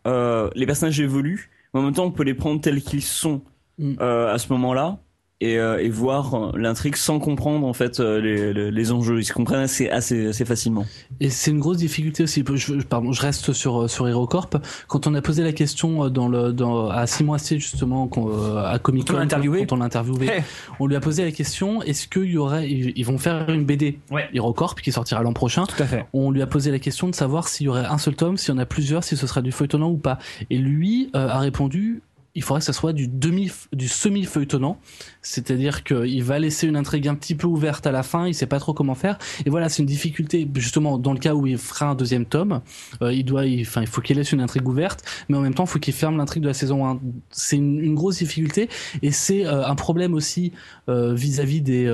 euh, 0.07 0.51
les 0.55 0.67
personnages 0.67 1.01
évoluent, 1.01 1.51
mais 1.73 1.81
en 1.81 1.83
même 1.85 1.95
temps 1.95 2.05
on 2.05 2.11
peut 2.11 2.23
les 2.25 2.35
prendre 2.35 2.61
tels 2.61 2.83
qu'ils 2.83 3.03
sont 3.03 3.43
Mm. 3.79 3.95
euh, 4.01 4.33
à 4.33 4.39
ce 4.39 4.53
moment-là 4.53 4.99
et, 5.41 5.59
euh, 5.59 5.83
et 5.83 5.89
voir 5.91 6.35
euh, 6.35 6.53
l'intrigue 6.57 6.97
sans 6.97 7.19
comprendre 7.19 7.67
en 7.67 7.73
fait 7.73 8.01
euh, 8.01 8.21
les, 8.21 8.53
les, 8.55 8.71
les 8.71 8.93
enjeux. 8.93 9.19
Ils 9.19 9.25
se 9.25 9.33
comprennent 9.33 9.61
assez, 9.61 9.91
assez, 9.91 10.29
assez 10.29 10.45
facilement. 10.45 10.87
Et 11.21 11.29
c'est 11.29 11.51
une 11.51 11.59
grosse 11.59 11.79
difficulté 11.79 12.23
aussi. 12.23 12.45
Je, 12.55 12.75
pardon, 12.83 13.13
je 13.13 13.21
reste 13.21 13.53
sur 13.53 13.83
euh, 13.83 13.89
sur 13.89 14.09
HeroCorp. 14.09 14.57
Quand 14.89 15.07
on 15.07 15.15
a 15.15 15.21
posé 15.23 15.43
la 15.43 15.53
question 15.53 16.09
dans 16.09 16.29
le 16.29 16.53
dans 16.53 16.89
à 16.89 17.07
Simon 17.07 17.35
Astier 17.35 17.59
justement 17.59 18.07
qu'on, 18.07 18.29
euh, 18.31 18.65
à 18.65 18.79
Comic 18.79 19.07
Quand 19.07 19.13
on 19.13 19.17
Con 19.17 19.19
l'a 19.19 19.25
interviewé. 19.25 19.67
quand 19.67 19.75
on 19.77 19.79
l'a 19.81 19.87
interviewé, 19.87 20.27
Hey. 20.29 20.43
on 20.81 20.87
lui 20.87 20.97
a 20.97 21.01
posé 21.01 21.25
la 21.25 21.33
question 21.33 21.83
est-ce 21.83 22.07
qu'il 22.09 22.25
y 22.31 22.37
aurait 22.39 22.71
ils, 22.71 22.93
ils 22.97 23.05
vont 23.05 23.19
faire 23.19 23.49
une 23.51 23.65
BD 23.65 23.99
Ouais. 24.11 24.29
HeroCorp 24.35 24.77
qui 24.81 24.93
sortira 24.93 25.23
l'an 25.23 25.33
prochain? 25.33 25.65
Tout 25.67 25.83
à 25.83 25.87
fait. 25.87 26.07
On 26.13 26.31
lui 26.31 26.43
a 26.43 26.47
posé 26.47 26.71
la 26.71 26.79
question 26.79 27.09
de 27.09 27.15
savoir 27.15 27.49
s'il 27.49 27.67
y 27.67 27.69
aurait 27.69 27.85
un 27.85 27.99
seul 27.99 28.15
tome, 28.15 28.37
s'il 28.37 28.55
y 28.55 28.57
en 28.57 28.61
a 28.61 28.67
plusieurs, 28.67 29.03
si 29.05 29.17
ce 29.17 29.27
sera 29.27 29.43
du 29.43 29.51
feuilletonnant 29.53 29.91
ou 29.91 29.97
pas. 29.99 30.19
Et 30.51 30.59
lui 30.59 31.11
euh, 31.17 31.29
a 31.29 31.39
répondu 31.41 32.03
il 32.35 32.43
faudrait 32.43 32.61
que 32.61 32.67
ça 32.67 32.73
soit 32.73 32.93
du 32.93 33.09
demi 33.09 33.51
du 33.73 33.89
semi 33.89 34.25
feuilletonnant 34.25 34.79
c'est-à-dire 35.23 35.85
qu'il 35.85 36.23
va 36.23 36.39
laisser 36.39 36.67
une 36.67 36.77
intrigue 36.77 37.09
un 37.09 37.15
petit 37.15 37.35
peu 37.35 37.47
ouverte 37.47 37.87
à 37.87 37.93
la 37.93 38.03
fin 38.03 38.27
il 38.27 38.35
sait 38.35 38.47
pas 38.47 38.61
trop 38.61 38.75
comment 38.75 38.95
faire. 38.95 39.19
Et 39.47 39.51
voilà 39.51 39.69
c'est 39.69 39.83
une 39.83 39.89
difficulté 39.89 40.49
justement 40.55 40.99
dans 40.99 41.13
le 41.13 41.19
cas 41.19 41.35
où 41.35 41.47
il 41.47 41.59
fera 41.59 41.87
un 41.87 41.95
deuxième 41.95 42.27
tome. 42.27 42.61
Euh, 43.03 43.13
il 43.13 43.25
doit 43.25 43.45
enfin 43.61 43.81
il 43.81 43.87
faut 43.87 44.01
qu'il 44.01 44.17
laisse 44.17 44.33
une 44.33 44.41
intrigue 44.41 44.69
ouverte 44.69 45.05
mais 45.29 45.37
en 45.37 45.41
même 45.41 45.55
temps 45.55 45.65
il 45.65 45.71
faut 45.71 45.79
qu'il 45.79 45.95
ferme 45.95 46.17
l'intrigue 46.17 46.43
de 46.43 46.49
la 46.49 46.55
saison 46.55 46.87
1 46.87 47.01
c'est 47.31 47.57
une, 47.57 47.95
grosse 47.95 48.19
difficulté 48.19 48.69
et 49.03 49.13
c'est 49.13 49.47
euh, 49.47 49.65
un 49.67 49.75
problème 49.77 50.15
aussi 50.15 50.53
euh, 50.89 51.15
vis-à-vis 51.15 51.61
des 51.61 51.85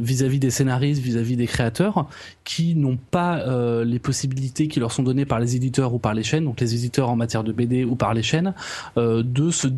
vis-à-vis 0.00 0.38
des 0.38 0.50
scénaristes 0.50 1.00
vis-à-vis 1.00 1.36
des 1.36 1.46
créateurs 1.46 2.08
qui 2.44 2.74
n'ont 2.74 2.98
pas 2.98 3.44
les 3.84 3.98
possibilités 3.98 4.68
qui 4.68 4.80
leur 4.80 4.92
sont 4.92 5.02
données 5.02 5.24
par 5.24 5.40
les 5.40 5.56
éditeurs 5.56 5.94
ou 5.94 5.98
par 5.98 6.14
les 6.14 6.22
chaînes 6.22 6.44
donc 6.44 6.60
les 6.60 6.74
éditeurs 6.74 7.08
en 7.08 7.16
matière 7.16 7.42
de 7.42 7.52
BD 7.52 7.84
ou 7.84 7.96
par 7.96 8.14
les 8.14 8.22
chaînes 8.22 8.54
de 8.96 9.50
se 9.50 9.68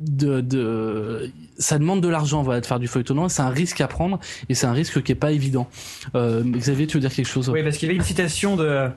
de, 0.00 0.40
de 0.40 1.30
ça 1.58 1.76
demande 1.78 2.00
de 2.00 2.08
l'argent 2.08 2.42
voilà 2.42 2.60
de 2.60 2.66
faire 2.66 2.78
du 2.78 2.86
feuilletonnant 2.86 3.28
c'est 3.28 3.42
un 3.42 3.48
risque 3.48 3.80
à 3.80 3.88
prendre 3.88 4.20
et 4.48 4.54
c'est 4.54 4.66
un 4.66 4.72
risque 4.72 5.02
qui 5.02 5.10
est 5.10 5.16
pas 5.16 5.32
évident 5.32 5.68
euh, 6.14 6.44
Xavier 6.44 6.86
tu 6.86 6.96
veux 6.96 7.00
dire 7.00 7.12
quelque 7.12 7.26
chose? 7.26 7.48
Oui, 7.50 7.62
parce 7.64 7.76
qu'il 7.78 7.88
y 7.88 7.90
avait 7.90 7.98
une 7.98 8.04
citation 8.04 8.54
de 8.56 8.88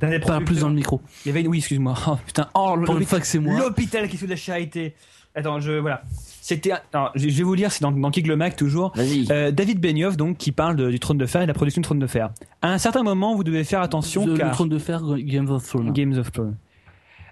d'un 0.00 0.10
des 0.10 0.18
pas 0.18 0.40
plus 0.40 0.60
dans 0.60 0.68
le 0.68 0.74
micro 0.74 1.00
Il 1.24 1.28
y 1.28 1.30
avait 1.30 1.40
une... 1.40 1.48
Oui, 1.48 1.58
excuse-moi. 1.58 1.94
Oh, 2.06 2.16
putain. 2.26 2.48
Oh, 2.54 2.60
pour 2.66 2.74
une 2.74 2.80
l'hôpital- 2.84 3.06
fois 3.06 3.20
que 3.20 3.26
c'est 3.26 3.38
moi 3.38 3.58
L'hôpital 3.58 4.08
qui 4.08 4.16
fait 4.18 4.26
de 4.26 4.30
la 4.32 4.36
charité. 4.36 4.94
Attends, 5.34 5.58
je 5.60 5.72
voilà. 5.72 6.02
C'était. 6.42 6.72
je 7.14 7.26
vais 7.28 7.42
vous 7.42 7.54
lire, 7.54 7.72
c'est 7.72 7.80
dans, 7.82 7.90
dans 7.90 8.10
Kick 8.10 8.26
le 8.26 8.36
Mac 8.36 8.54
toujours. 8.54 8.92
Vas-y. 8.94 9.26
Euh, 9.30 9.50
David 9.50 9.80
Benioff, 9.80 10.16
donc, 10.16 10.36
qui 10.36 10.52
parle 10.52 10.76
de- 10.76 10.90
du 10.90 11.00
Trône 11.00 11.16
de 11.18 11.26
Fer 11.26 11.40
et 11.40 11.44
de 11.46 11.48
la 11.48 11.54
production 11.54 11.80
du 11.80 11.84
Trône 11.86 11.98
de 11.98 12.06
Fer. 12.06 12.30
À 12.62 12.68
un 12.70 12.78
certain 12.78 13.02
moment, 13.02 13.34
vous 13.34 13.44
devez 13.44 13.64
faire 13.64 13.80
attention 13.80 14.26
le 14.26 14.36
car 14.36 14.52
trône 14.52 14.68
de 14.68 14.78
fer 14.78 15.00
Game 15.18 15.48
of 15.50 15.66
Thrones 15.66 15.92
Games 15.92 16.18
of 16.18 16.30
Thrones. 16.30 16.56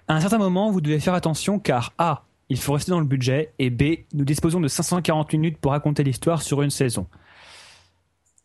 À 0.07 0.15
un 0.15 0.19
certain 0.19 0.37
moment, 0.39 0.71
vous 0.71 0.81
devez 0.81 0.99
faire 0.99 1.13
attention 1.13 1.59
car 1.59 1.93
A, 1.97 2.23
il 2.49 2.57
faut 2.57 2.73
rester 2.73 2.91
dans 2.91 2.99
le 2.99 3.05
budget 3.05 3.53
et 3.59 3.69
B, 3.69 3.83
nous 4.13 4.25
disposons 4.25 4.59
de 4.59 4.67
540 4.67 5.33
minutes 5.33 5.57
pour 5.57 5.71
raconter 5.71 6.03
l'histoire 6.03 6.41
sur 6.41 6.61
une 6.61 6.69
saison. 6.69 7.07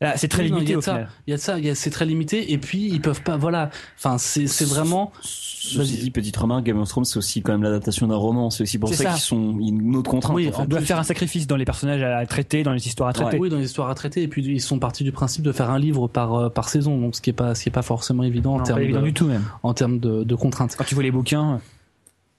Là, 0.01 0.17
c'est 0.17 0.29
très 0.29 0.45
Oui, 0.45 0.51
non, 0.51 0.57
limité 0.59 0.73
il 0.73 1.31
y 1.31 1.33
a 1.33 1.37
de 1.37 1.41
ça. 1.41 1.57
c'est 1.75 1.91
très 1.91 2.05
limité, 2.07 2.53
et 2.53 2.59
puis 2.59 2.87
ils 2.89 3.01
peuvent 3.01 3.23
pas, 3.23 3.37
voilà. 3.37 3.71
Enfin, 3.97 4.17
c'est, 4.17 4.47
c'est 4.47 4.65
vraiment. 4.65 5.11
Ceci 5.21 5.97
dit, 5.97 6.13
petite 6.13 6.37
remarque, 6.37 6.63
Game 6.65 6.79
of 6.79 6.89
Thrones, 6.89 7.05
c'est 7.05 7.19
aussi 7.19 7.43
quand 7.43 7.51
même 7.51 7.65
l'adaptation 7.65 8.07
d'un 8.07 8.15
roman. 8.15 8.49
C'est 8.51 8.63
aussi 8.63 8.79
pour 8.79 8.91
C'est 8.91 8.95
ça, 8.95 9.03
ça. 9.05 9.11
qu'ils 9.11 9.23
sont 9.23 9.59
une 9.59 9.97
autre 9.97 10.09
contrainte. 10.09 10.37
Oui, 10.37 10.53
On 10.57 10.67
doit 10.67 10.81
faire 10.83 11.01
un 11.01 11.03
sacrifice 11.03 11.49
dans 11.49 11.57
les 11.57 11.65
personnages 11.65 12.01
à 12.01 12.25
traiter, 12.27 12.63
dans 12.63 12.73
les 12.73 12.87
histoires 12.87 13.09
à 13.09 13.13
traiter. 13.13 13.39
Oui, 13.39 13.49
dans 13.49 13.57
les 13.57 13.65
histoires 13.65 13.91
à 13.91 13.95
traiter, 13.97 14.23
et 14.23 14.29
puis 14.29 14.45
ils 14.47 14.61
sont 14.61 14.79
partis 14.79 15.03
du 15.03 15.11
principe 15.11 15.43
de 15.43 15.51
faire 15.51 15.69
un 15.69 15.81
livre 15.81 16.07
par, 16.07 16.33
euh, 16.35 16.49
par 16.49 16.69
saison, 16.69 16.97
donc 17.01 17.17
ce 17.17 17.21
qui 17.21 17.31
est 17.31 17.33
pas, 17.33 17.57
ce 17.57 17.65
qui 17.65 17.69
est 17.69 17.73
pas 17.73 17.83
forcément 17.83 18.23
évident 18.23 18.55
en 18.55 18.63
termes 18.63 18.81
de, 18.87 19.01
du 19.01 19.13
tout 19.13 19.27
même. 19.27 19.43
en 19.65 19.75
termes 19.75 19.99
de, 19.99 20.23
de 20.23 20.35
contraintes. 20.37 20.77
Quand 20.79 20.85
tu 20.85 20.95
vois 20.95 21.03
les 21.03 21.11
bouquins, 21.11 21.61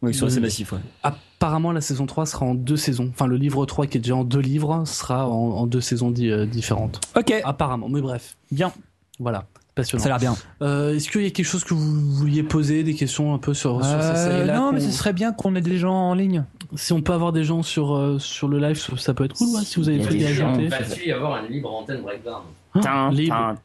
Oui, 0.01 0.11
ils 0.11 0.13
sont 0.13 0.27
assez 0.27 0.39
massifs, 0.39 0.71
ouais. 0.71 0.79
Apparemment, 1.03 1.71
la 1.73 1.81
saison 1.81 2.05
3 2.05 2.25
sera 2.25 2.45
en 2.45 2.55
deux 2.55 2.77
saisons. 2.77 3.09
Enfin, 3.13 3.27
le 3.27 3.35
livre 3.35 3.65
3 3.65 3.85
qui 3.87 3.97
est 3.97 4.01
déjà 4.01 4.15
en 4.15 4.23
deux 4.23 4.39
livres 4.39 4.83
sera 4.85 5.27
en, 5.27 5.31
en 5.51 5.67
deux 5.67 5.81
saisons 5.81 6.09
di- 6.11 6.29
euh, 6.31 6.45
différentes. 6.45 7.01
ok, 7.17 7.33
Apparemment, 7.43 7.89
mais 7.89 8.01
bref, 8.01 8.37
bien, 8.51 8.71
voilà. 9.19 9.45
Passionnant. 9.75 10.03
ça 10.03 10.07
a 10.09 10.17
l'air 10.17 10.19
bien. 10.19 10.35
Euh, 10.61 10.95
est-ce 10.95 11.09
qu'il 11.09 11.21
y 11.21 11.25
a 11.27 11.29
quelque 11.29 11.45
chose 11.45 11.63
que 11.63 11.73
vous 11.73 12.11
vouliez 12.15 12.43
poser, 12.43 12.83
des 12.83 12.95
questions 12.95 13.33
un 13.33 13.37
peu 13.37 13.53
sur, 13.53 13.79
Euh, 13.83 14.15
séries-là 14.15 14.57
non, 14.57 14.71
mais 14.73 14.79
ce 14.81 14.91
serait 14.91 15.13
bien 15.13 15.31
qu'on 15.31 15.55
ait 15.55 15.61
des 15.61 15.77
gens 15.77 15.93
en 15.93 16.13
ligne. 16.13 16.43
Si 16.75 16.91
on 16.93 17.01
peut 17.01 17.13
avoir 17.13 17.31
des 17.33 17.43
gens 17.43 17.61
sur, 17.63 17.95
euh, 17.95 18.19
sur 18.19 18.47
le 18.47 18.57
live, 18.59 18.77
ça 18.97 19.13
peut 19.13 19.25
être 19.25 19.35
cool, 19.35 19.47
ouais, 19.55 19.61
si 19.63 19.79
vous 19.79 19.87
avez 19.89 19.97
Il 19.97 20.03
y 20.03 20.05
a 20.05 20.09
des 20.09 20.17
trucs 20.17 20.19
des 20.19 20.25
à 20.27 20.33
gens. 20.33 20.49
ajouter. 20.51 20.67
Va-t-il 20.67 21.07
y 21.07 21.11
avoir 21.11 21.43
une 21.45 21.51
libre 21.51 21.73
antenne 21.73 22.01
breakdown 22.01 22.41
Hein, 22.75 23.11
libre. 23.11 23.55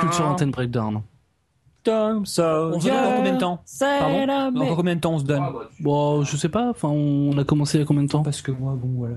Culture 0.00 0.26
Antenne 0.26 0.50
Breakdown. 0.50 1.00
On 1.86 2.24
se 2.24 2.40
donne 2.42 2.74
encore 2.96 3.14
combien 3.16 3.32
de 3.34 3.38
temps 3.38 3.62
Pardon 3.80 4.60
Encore 4.60 4.76
combien 4.76 4.94
de 4.96 5.00
temps 5.00 5.14
on 5.14 5.18
se 5.18 5.24
donne 5.24 5.42
Bon, 5.80 6.22
je 6.24 6.36
sais 6.36 6.48
pas, 6.48 6.68
enfin, 6.70 6.88
on 6.88 7.36
a 7.38 7.44
commencé 7.44 7.78
il 7.78 7.80
y 7.80 7.84
a 7.84 7.86
combien 7.86 8.02
de 8.02 8.08
temps 8.08 8.22
Parce 8.22 8.42
que 8.42 8.50
moi, 8.50 8.74
bon, 8.76 8.88
voilà. 8.96 9.14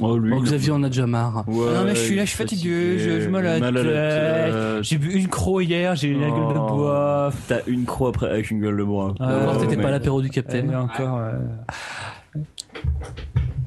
Oh, 0.00 0.16
lui. 0.16 0.30
Bon, 0.30 0.40
Xavier 0.40 0.70
en 0.70 0.82
a 0.84 0.88
déjà 0.88 1.08
marre. 1.08 1.42
Ouais, 1.48 1.66
Ah 1.74 1.78
non, 1.80 1.84
mais 1.86 1.96
je 1.96 2.00
suis 2.00 2.14
là, 2.14 2.24
je 2.24 2.28
suis 2.28 2.38
fatigué, 2.38 2.98
je, 3.00 3.20
je 3.22 3.28
me 3.28 3.40
la 3.40 3.58
mal 3.58 3.76
à 3.76 3.82
la 3.82 3.82
tête. 3.82 4.54
tête. 4.54 4.82
J'ai 4.84 4.96
bu 4.98 5.12
une 5.12 5.26
croix 5.26 5.60
hier, 5.64 5.96
j'ai 5.96 6.08
eu 6.08 6.20
la 6.20 6.28
gueule 6.30 6.54
de 6.54 6.58
Oh. 6.60 6.68
bois. 6.76 7.32
T'as 7.48 7.60
une 7.66 7.84
croix 7.84 8.10
après 8.10 8.30
avec 8.30 8.48
une 8.52 8.60
gueule 8.60 8.76
de 8.76 8.84
bois. 8.84 9.14
Ah, 9.18 9.38
Encore, 9.42 9.58
t'étais 9.58 9.74
mais 9.74 9.82
pas 9.82 9.88
à 9.88 9.92
l'apéro 9.92 10.20
du 10.20 10.28
Et 10.28 10.30
Capitaine. 10.30 10.72
encore. 10.76 11.18
euh, 11.18 11.32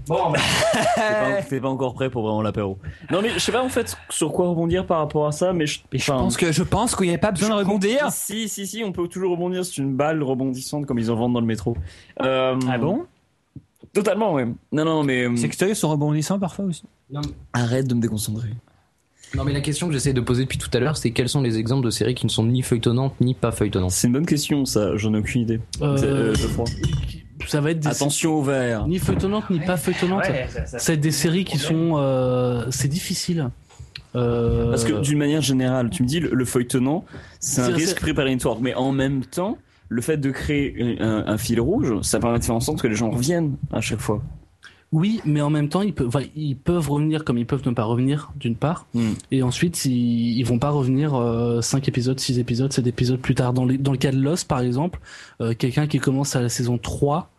Bon, 0.08 0.32
bah, 0.32 0.40
T'es 1.48 1.58
pas, 1.60 1.62
pas 1.62 1.70
encore 1.70 1.94
prêt 1.94 2.10
pour 2.10 2.24
vraiment 2.24 2.42
l'apéro. 2.42 2.78
Non, 3.12 3.22
mais 3.22 3.30
je 3.30 3.40
sais 3.40 3.52
pas 3.52 3.62
en 3.64 3.70
fait 3.70 3.96
sur 4.10 4.32
quoi 4.32 4.48
rebondir 4.50 4.86
par 4.86 4.98
rapport 5.00 5.28
à 5.28 5.32
ça, 5.32 5.54
mais 5.54 5.68
je, 5.68 5.80
je 5.94 6.06
pense 6.12 6.38
que 6.38 6.52
je 6.52 6.64
pense 6.64 6.96
qu'il 6.96 7.06
n'y 7.06 7.12
avait 7.12 7.20
pas 7.20 7.32
besoin 7.32 7.50
de 7.50 7.54
rebondir. 7.56 8.08
Si, 8.12 8.50
si, 8.50 8.66
si, 8.68 8.84
on 8.84 8.92
peut 8.92 9.08
toujours 9.08 9.32
rebondir. 9.32 9.64
C'est 9.64 9.78
une 9.78 9.96
balle 9.96 10.24
rebondissante 10.24 10.86
comme 10.86 11.00
ils 11.00 11.12
en 11.12 11.16
vendent 11.16 11.34
dans 11.34 11.40
le 11.42 11.46
métro. 11.46 11.78
Euh, 12.22 12.58
Ah 12.70 12.78
bon? 12.78 13.06
Totalement, 13.94 14.34
ouais. 14.34 14.46
Non, 14.72 14.86
non, 14.86 15.04
mais 15.04 15.26
euh, 15.26 15.36
C'est 15.36 15.50
que 15.50 15.74
sont 15.74 15.90
rebondissants 15.90 16.40
parfois 16.40 16.66
aussi. 16.66 16.84
non, 17.12 17.22
arrête 17.54 17.88
de 17.88 17.94
me 17.94 18.02
déconcentrer. 18.02 18.50
non, 19.36 19.44
mais 19.44 19.52
la 19.54 19.60
question 19.62 19.88
que 19.88 19.94
j'essaie 19.94 20.14
de 20.14 20.22
poser 20.22 20.44
depuis 20.44 20.58
tout 20.58 20.70
à 20.74 20.80
l'heure, 20.80 20.96
c'est 20.98 21.12
quels 21.12 21.28
sont 21.30 21.42
les 21.42 21.58
exemples 21.58 21.86
de 21.86 21.90
séries 21.92 22.16
qui 22.16 22.26
ne 22.26 22.32
sont 22.32 22.46
ni 22.46 22.62
feuilletonnantes 22.62 23.20
ni 23.20 23.34
pas 23.34 23.52
feuilletonnantes? 23.52 23.92
C'est 23.92 24.08
une 24.08 24.14
bonne 24.14 24.26
question, 24.26 24.66
ça. 24.66 24.96
J'en 24.96 25.14
ai 25.14 25.18
aucune 25.20 25.42
idée. 25.42 25.60
Euh, 25.82 25.98
C'est- 25.98 26.06
euh, 26.06 26.34
je 26.36 26.48
crois. 26.48 26.66
Ça 27.48 27.62
va 27.62 27.72
être 27.72 27.80
des 27.80 27.88
Attention 27.88 28.36
au 28.36 28.42
verre. 28.44 28.88
ni 28.88 29.00
feuilletonnantes 29.00 29.50
ni 29.50 29.60
pas 29.60 29.78
feuilletonnantes. 29.78 30.24
Ça 30.66 30.78
va 30.78 30.94
être 30.94 31.00
des 31.02 31.12
séries 31.12 31.46
qui 31.46 31.58
sont, 31.58 31.94
euh, 31.98 32.66
c'est 32.70 32.88
difficile. 32.88 33.50
Euh, 34.16 34.70
Parce 34.70 34.84
que 34.84 35.00
d'une 35.02 35.18
manière 35.18 35.42
générale, 35.42 35.90
tu 35.90 36.04
me 36.04 36.08
dis 36.08 36.20
le, 36.20 36.30
le 36.34 36.46
feuilletonnant, 36.46 37.06
c'est 37.40 37.62
un 37.62 37.68
risque 37.74 38.00
préparatoire, 38.02 38.60
mais 38.60 38.74
en 38.76 38.92
même 38.92 39.24
temps, 39.26 39.58
le 39.90 40.02
fait 40.02 40.18
de 40.18 40.32
créer 40.32 40.98
un, 41.00 41.24
un 41.28 41.38
fil 41.38 41.60
rouge, 41.62 42.02
ça 42.02 42.20
permet 42.20 42.40
de 42.40 42.44
faire 42.44 42.56
en 42.56 42.60
sorte 42.60 42.82
que 42.82 42.88
les 42.88 42.96
gens 42.96 43.10
reviennent 43.10 43.56
à 43.72 43.80
chaque 43.82 44.00
fois. 44.00 44.22
Oui, 44.94 45.22
mais 45.24 45.40
en 45.40 45.50
même 45.50 45.70
temps, 45.70 45.82
ils 45.84 45.94
peuvent, 45.94 46.10
enfin, 46.10 46.26
ils 46.36 46.58
peuvent 46.58 46.90
revenir 46.90 47.24
comme 47.24 47.38
ils 47.38 47.46
peuvent 47.46 47.66
ne 47.66 47.72
pas 47.72 47.86
revenir, 47.86 48.34
d'une 48.36 48.58
part. 48.58 48.88
Hmm. 48.94 49.12
Et 49.32 49.42
ensuite, 49.42 49.86
ils, 49.86 50.38
ils 50.38 50.44
vont 50.44 50.60
pas 50.60 50.70
revenir 50.72 51.14
5 51.62 51.88
épisodes, 51.88 52.20
6 52.20 52.40
épisodes, 52.40 52.74
7 52.74 52.86
épisodes 52.88 53.20
plus 53.20 53.34
tard. 53.36 53.54
Dans, 53.54 53.64
les- 53.64 53.78
dans 53.78 53.94
le 53.94 53.98
cas 53.98 54.12
de 54.12 54.18
Lost, 54.20 54.50
par 54.50 54.60
exemple, 54.60 55.00
euh, 55.40 55.54
quelqu'un 55.54 55.88
qui 55.88 56.00
commence 56.00 56.36
à 56.36 56.42
la 56.42 56.50
saison 56.50 56.78
3, 56.78 57.31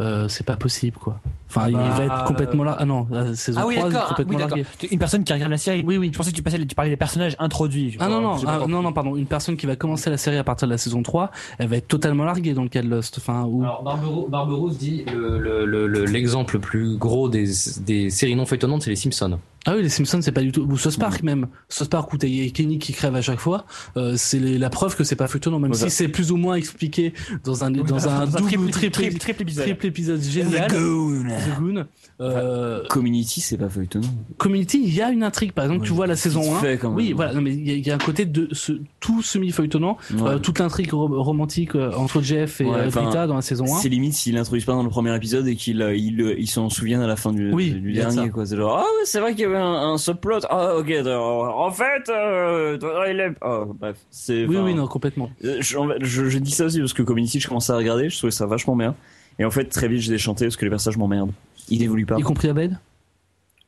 euh, 0.00 0.26
c'est 0.28 0.44
pas 0.44 0.56
possible, 0.56 0.96
quoi. 0.98 1.20
Enfin, 1.48 1.68
il 1.68 1.74
bah, 1.74 1.88
va 1.90 2.04
être 2.04 2.24
complètement 2.24 2.64
là. 2.64 2.76
Ah 2.80 2.84
non, 2.84 3.06
la 3.12 3.32
saison 3.36 3.60
Ah 3.62 3.66
oui, 3.66 3.76
3, 3.76 3.88
il 3.88 3.94
est 3.94 3.98
ah, 3.98 4.06
complètement 4.08 4.34
oui, 4.34 4.40
largué. 4.40 4.66
Une 4.90 4.98
personne 4.98 5.22
qui 5.22 5.32
regarde 5.32 5.52
la 5.52 5.56
série. 5.56 5.84
Oui, 5.86 5.98
oui. 5.98 6.10
Je 6.12 6.18
pensais 6.18 6.32
que 6.32 6.36
tu, 6.36 6.42
passais, 6.42 6.58
tu 6.66 6.74
parlais 6.74 6.90
des 6.90 6.96
personnages 6.96 7.36
introduits. 7.38 7.96
Ah 8.00 8.08
non, 8.08 8.20
non, 8.20 8.36
ah, 8.44 8.64
non, 8.66 8.82
non, 8.82 8.92
pardon. 8.92 9.14
Une 9.14 9.26
personne 9.26 9.56
qui 9.56 9.66
va 9.66 9.76
commencer 9.76 10.10
la 10.10 10.16
série 10.16 10.36
à 10.36 10.42
partir 10.42 10.66
de 10.66 10.72
la 10.72 10.78
saison 10.78 11.02
3, 11.04 11.30
elle 11.58 11.68
va 11.68 11.76
être 11.76 11.86
totalement 11.86 12.24
larguée 12.24 12.54
dans 12.54 12.64
le 12.64 12.68
cas 12.68 12.82
de 12.82 12.88
Lost. 12.88 13.18
Enfin, 13.18 13.44
ou... 13.44 13.62
Alors, 13.62 13.84
Barberou- 13.84 14.70
dit 14.74 15.04
le- 15.14 15.38
le- 15.38 15.64
le- 15.64 15.86
le- 15.86 16.04
l'exemple 16.06 16.54
le, 16.54 16.60
plus 16.60 16.96
gros 16.96 17.28
des, 17.28 17.44
des 17.86 18.10
séries 18.10 18.34
non 18.34 18.46
feuilletonnantes, 18.46 18.82
c'est 18.82 18.90
les 18.90 18.96
Simpsons. 18.96 19.38
Ah 19.66 19.74
oui, 19.76 19.82
les 19.82 19.88
Simpsons, 19.88 20.20
c'est 20.22 20.32
pas 20.32 20.42
du 20.42 20.52
tout. 20.52 20.62
Ou 20.62 20.76
South 20.76 20.98
Park 20.98 21.22
même. 21.22 21.46
South 21.68 21.88
Park 21.88 22.12
où 22.12 22.18
t'as 22.18 22.28
Kenny 22.52 22.78
qui 22.78 22.92
crève 22.92 23.14
à 23.16 23.22
chaque 23.22 23.38
fois, 23.40 23.64
euh, 23.96 24.14
c'est 24.16 24.38
les- 24.38 24.58
la 24.58 24.68
preuve 24.70 24.94
que 24.96 25.04
c'est 25.04 25.16
pas 25.16 25.26
feuilletonnant, 25.26 25.58
même 25.58 25.72
Voilà. 25.72 25.88
si 25.88 25.94
c'est 25.96 26.08
plus 26.08 26.32
ou 26.32 26.36
moins 26.36 26.54
expliqué 26.56 27.12
dans 27.44 27.64
un, 27.64 27.70
dans 27.70 27.82
un 27.82 27.86
Dans 27.86 28.08
un 28.08 28.26
double 28.26 28.42
triple- 28.42 28.70
triple, 28.70 28.92
triple- 28.92 29.18
triple 29.18 29.42
épisode. 29.42 29.64
triple 29.64 29.86
épisode 29.86 30.20
génial. 30.22 30.68
The 30.70 30.74
Goon. 30.74 31.24
The 31.28 31.58
Goon. 31.60 31.84
Euh, 32.20 32.82
Community, 32.88 33.40
c'est 33.40 33.56
pas 33.56 33.68
feuilletonnant. 33.68 34.06
Community, 34.38 34.80
il 34.84 34.94
y 34.94 35.00
a 35.02 35.10
une 35.10 35.22
intrigue. 35.22 35.52
Par 35.52 35.64
exemple, 35.64 35.84
tu 35.86 35.92
vois 35.92 36.06
la 36.06 36.16
saison 36.16 36.42
Vite 36.42 36.52
1. 36.52 36.60
fait, 36.60 36.78
quand 36.78 36.88
même. 36.88 36.96
Oui, 36.96 37.12
voilà. 37.12 37.32
Non, 37.32 37.40
mais 37.40 37.52
il 37.54 37.66
y, 37.66 37.70
a- 37.70 37.74
il 37.74 37.86
y 37.86 37.90
a 37.90 37.94
un 37.94 37.98
côté 37.98 38.24
de 38.26 38.48
ce, 38.52 38.72
tout 39.00 39.22
semi-feuilletonnant. 39.22 39.96
Ouais. 40.12 40.22
Euh, 40.22 40.38
toute 40.38 40.58
l'intrigue 40.58 40.92
ro- 40.92 41.22
romantique 41.22 41.74
euh, 41.74 41.92
entre 41.94 42.20
Jeff 42.22 42.60
et 42.60 42.64
Ouais, 42.64 42.76
euh, 42.76 42.88
Rita 42.94 43.26
dans 43.26 43.34
la 43.36 43.42
saison 43.42 43.64
1. 43.64 43.78
C'est 43.78 43.88
limite 43.88 44.12
s'ils 44.14 44.34
l'introduisent 44.34 44.64
pas 44.66 44.72
dans 44.74 44.82
le 44.82 44.90
premier 44.90 45.14
épisode 45.16 45.46
et 45.48 45.56
qu'ils 45.56 45.80
euh, 45.82 45.96
ils, 45.96 46.20
euh, 46.20 46.34
ils 46.38 46.46
s'en 46.48 46.68
souviennent 46.70 47.00
à 47.02 47.06
la 47.06 47.16
fin 47.16 47.32
du, 47.32 47.52
Oui, 47.52 47.70
du 47.72 47.90
il 47.90 47.94
dernier 47.96 48.30
quoi. 48.30 48.46
C'est 48.46 48.56
genre 48.56 48.76
ah 48.78 48.82
ouais 48.82 49.04
c'est 49.06 49.20
vrai 49.20 49.34
qu'il 49.34 49.46
un, 49.56 49.92
un 49.92 49.98
subplot. 49.98 50.40
Ah 50.50 50.76
ok 50.76 50.90
en 51.06 51.70
fait 51.70 52.08
euh, 52.08 52.78
il 53.10 53.20
est 53.20 53.32
oh, 53.42 53.66
bref 53.78 53.96
c'est. 54.10 54.46
Oui, 54.46 54.56
oui, 54.56 54.74
non, 54.74 54.86
complètement. 54.86 55.30
euh, 55.44 55.56
Je, 55.60 55.76
je, 56.02 56.28
je 56.28 56.38
dis 56.38 56.50
ça 56.50 56.64
aussi 56.66 56.80
parce 56.80 56.92
que 56.92 57.02
Community 57.02 57.40
je 57.40 57.48
commençais 57.48 57.72
à 57.72 57.76
regarder 57.76 58.08
je 58.08 58.16
trouvais 58.18 58.30
ça 58.30 58.46
vachement 58.46 58.76
bien 58.76 58.94
et 59.38 59.44
en 59.44 59.50
fait 59.50 59.64
très 59.66 59.88
vite 59.88 60.00
j'ai 60.00 60.12
déchanté 60.12 60.44
parce 60.46 60.56
que 60.56 60.64
les 60.64 60.70
personnages 60.70 60.98
m'emmerdent. 60.98 61.32
Ils 61.68 61.82
évoluent 61.82 62.06
pas. 62.06 62.16
Y 62.18 62.22
compris 62.22 62.48
Abed? 62.48 62.78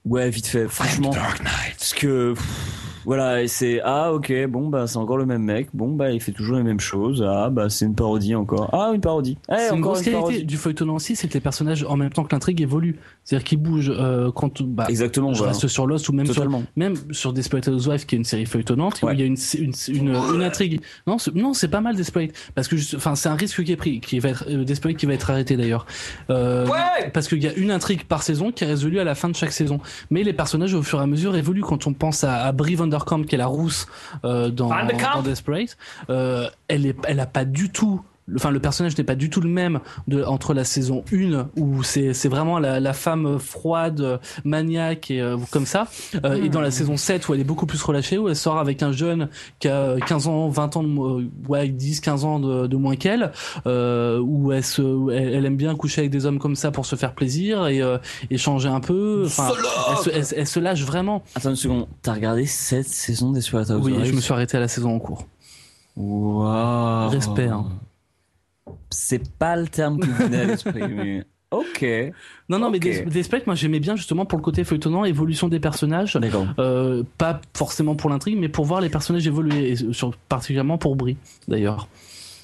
Ouais 0.05 0.31
vite 0.31 0.47
fait 0.47 0.69
franchement 0.69 1.11
parce 1.79 1.93
que 1.95 2.35
pff, 2.35 3.03
Voilà, 3.05 3.43
et 3.43 3.49
c'est 3.49 3.81
ah 3.85 4.13
ok, 4.13 4.33
bon 4.49 4.69
bah 4.69 4.87
c'est 4.87 4.97
encore 4.99 5.17
le 5.17 5.27
même 5.27 5.43
mec, 5.43 5.69
bon 5.75 5.93
bah 5.93 6.11
il 6.11 6.21
fait 6.21 6.33
toujours 6.33 6.57
les 6.57 6.63
mêmes 6.65 6.81
choses, 6.81 7.25
ah 7.29 7.51
bah 7.51 7.71
c'est 7.71 7.85
une 7.87 7.95
parodie 7.95 8.35
encore, 8.35 8.69
ah 8.73 8.91
une 8.95 9.01
parodie, 9.01 9.39
eh, 9.49 9.55
c'est 9.57 9.69
une 9.69 9.79
encore 9.79 9.93
grosse 9.93 9.99
qualité 10.03 10.13
parodie. 10.21 10.45
du 10.45 10.57
feuilleton 10.57 10.91
aussi, 10.95 11.15
c'est 11.17 11.29
que 11.29 11.35
les 11.35 11.41
personnages, 11.41 11.85
en 11.89 11.97
même 11.97 12.11
temps 12.11 12.25
que 12.25 12.33
l'intrigue, 12.35 12.61
évoluent. 12.61 12.99
C'est-à-dire 13.27 13.45
qu'ils 13.45 13.59
bougent 13.59 13.93
euh, 13.95 14.31
quand 14.33 14.63
bah, 14.63 14.87
Exactement, 14.89 15.33
je 15.35 15.39
voilà. 15.39 15.53
reste 15.53 15.67
sur 15.69 15.87
Lost 15.87 16.09
ou 16.09 16.13
même 16.15 16.25
sur, 16.25 16.37
Totalement. 16.37 16.63
même 16.77 16.95
sur 17.11 17.33
Desperate 17.35 17.69
Housewives, 17.69 18.07
qui 18.07 18.15
est 18.15 18.19
une 18.19 18.25
série 18.25 18.47
feuilletonnante, 18.47 19.03
où 19.03 19.07
Ouais. 19.07 19.15
il 19.15 19.21
y 19.21 19.23
a 19.23 19.27
une, 19.27 19.37
une, 19.59 19.73
une, 19.89 20.15
une 20.35 20.43
intrigue. 20.43 20.81
Non, 21.07 21.19
c'est- 21.19 21.35
non, 21.35 21.53
c'est 21.53 21.69
pas 21.69 21.81
mal 21.83 21.97
Desperate, 21.97 22.31
parce 22.55 22.69
que 22.69 22.77
enfin 22.97 23.15
c'est 23.17 23.29
un 23.29 23.35
risque 23.35 23.63
qui 23.65 23.73
est 23.73 23.77
pris, 23.77 24.01
qui 24.01 24.19
va 24.21 24.29
être 24.31 24.45
euh, 24.49 24.65
Desperate 24.65 24.97
qui 24.97 25.07
va 25.07 25.13
être 25.15 25.29
arrêté 25.29 25.57
d'ailleurs. 25.57 25.87
Euh, 26.31 26.67
Parce 27.13 27.29
qu'il 27.29 27.43
y 27.43 27.49
a 27.49 27.53
une 27.55 27.71
intrigue 27.73 28.05
par 28.05 28.23
saison 28.23 28.53
qui 28.53 28.63
est 28.65 28.67
résolue 28.69 29.01
à 29.01 29.05
la 29.05 29.15
fin 29.17 29.29
de 29.29 29.35
chaque 29.35 29.53
saison. 29.53 29.81
Mais 30.11 30.23
les 30.23 30.33
personnages 30.33 30.75
au 30.75 30.83
fur 30.83 31.01
et 31.01 31.03
à 31.03 31.07
mesure 31.07 31.35
évoluent. 31.37 31.63
Quand 31.63 31.87
on 31.89 31.93
pense 31.95 32.23
à, 32.23 32.45
à 32.45 32.53
Brie 32.53 32.77
Vanderkamp, 32.77 33.25
qui 33.25 33.35
est 33.35 33.39
la 33.39 33.47
rousse 33.47 33.87
euh, 34.25 34.51
dans, 34.51 34.69
dans 34.69 35.23
Desperate, 35.23 35.77
euh, 36.11 36.49
elle 36.69 36.87
est, 36.87 36.97
elle 37.09 37.19
a 37.21 37.27
pas 37.27 37.45
du 37.45 37.71
tout. 37.71 38.01
Enfin, 38.35 38.51
le 38.51 38.59
personnage 38.59 38.99
n'est 38.99 39.05
pas 39.05 39.15
du 39.15 39.31
tout 39.31 39.41
le 39.41 39.49
même 39.49 39.79
de, 40.09 40.25
entre 40.25 40.53
la 40.53 40.65
saison 40.65 41.05
1 41.13 41.49
où 41.57 41.83
c'est 41.85 42.13
c'est 42.13 42.29
vraiment 42.29 42.59
la, 42.59 42.81
la 42.81 42.93
femme 42.93 43.39
froide, 43.39 44.01
euh, 44.01 44.19
maniaque 44.45 45.11
et 45.13 45.21
euh, 45.21 45.37
comme 45.53 45.65
ça, 45.67 45.87
euh, 46.25 46.43
et 46.43 46.49
dans 46.49 46.61
la 46.61 46.71
saison 46.73 46.97
7 46.97 47.29
où 47.29 47.35
elle 47.35 47.41
est 47.41 47.45
beaucoup 47.45 47.67
plus 47.67 47.81
relâchée, 47.83 48.19
où 48.19 48.29
elle 48.29 48.35
sort 48.37 48.59
avec 48.59 48.83
un 48.83 48.91
jeune 48.93 49.29
qui 49.61 49.69
a 49.69 49.97
15 50.07 50.27
ans, 50.27 50.49
20 50.49 50.77
ans, 50.77 50.83
de, 50.83 50.89
mo- 50.89 51.21
ouais, 51.49 51.69
10, 51.69 52.01
15 52.01 52.25
ans 52.25 52.41
de, 52.41 52.67
de 52.67 52.77
moins 52.77 52.97
qu'elle, 52.97 53.31
euh, 53.67 54.19
où 54.21 54.51
elle, 54.53 54.65
se, 54.65 54.83
où 54.83 55.11
elle, 55.11 55.33
elle 55.35 55.45
aime 55.47 55.57
bien 55.57 55.75
coucher 55.77 56.01
avec 56.01 56.11
des 56.11 56.27
hommes 56.27 56.39
comme 56.41 56.57
ça 56.57 56.71
pour 56.73 56.85
se 56.87 56.97
faire 56.97 57.15
plaisir 57.15 57.67
et, 57.69 57.81
euh, 57.81 57.99
et 58.31 58.39
changer 58.39 58.69
un 58.69 58.81
peu. 58.81 59.23
Enfin, 59.27 59.51
elle 59.91 59.97
se, 59.99 60.11
elle, 60.35 60.41
elle 60.41 60.47
se 60.49 60.59
lâche 60.61 60.83
vraiment. 60.85 61.23
Attends 61.37 61.51
une 61.51 61.57
seconde, 61.57 61.87
t'as 62.03 62.15
regardé 62.15 62.47
cette 62.47 62.89
saison 62.89 63.31
des 63.31 63.37
Desperate 63.39 63.71
Oui, 63.81 63.95
je 64.05 64.13
me 64.13 64.21
suis 64.21 64.33
arrêté 64.33 64.57
à 64.57 64.61
la 64.61 64.69
saison 64.69 64.95
en 64.97 64.99
cours. 64.99 65.27
Waouh. 65.97 67.09
Respect, 67.11 67.47
hein. 67.49 67.67
C'est 68.91 69.31
pas 69.39 69.57
le 69.57 69.67
terme 69.69 70.01
qui 70.01 70.09
me 70.09 70.15
venait 70.15 70.41
à 70.41 70.45
l'esprit, 70.45 70.83
mais 70.89 71.25
ok. 71.51 71.85
Non, 72.49 72.59
non, 72.59 72.71
mais 72.71 72.79
Ok. 72.79 72.83
Des- 72.85 73.03
Desperate, 73.03 73.47
moi 73.47 73.55
j'aimais 73.57 73.81
bien 73.81 73.97
justement 73.97 74.25
pour 74.27 74.39
le 74.39 74.45
côté 74.45 74.65
feuilletonnant, 74.65 75.05
évolution 75.05 75.49
des 75.49 75.61
personnages. 75.61 76.19
Euh, 76.59 77.03
pas 77.19 77.41
forcément 77.55 77.95
pour 77.95 78.11
l'intrigue, 78.11 78.39
mais 78.39 78.49
pour 78.49 78.65
voir 78.65 78.81
les 78.81 78.89
personnages 78.89 79.27
évoluer, 79.27 79.71
et 79.73 79.77
sur, 79.93 80.17
particulièrement 80.29 80.79
pour 80.79 80.97
Brie, 80.97 81.17
d'ailleurs. 81.49 81.89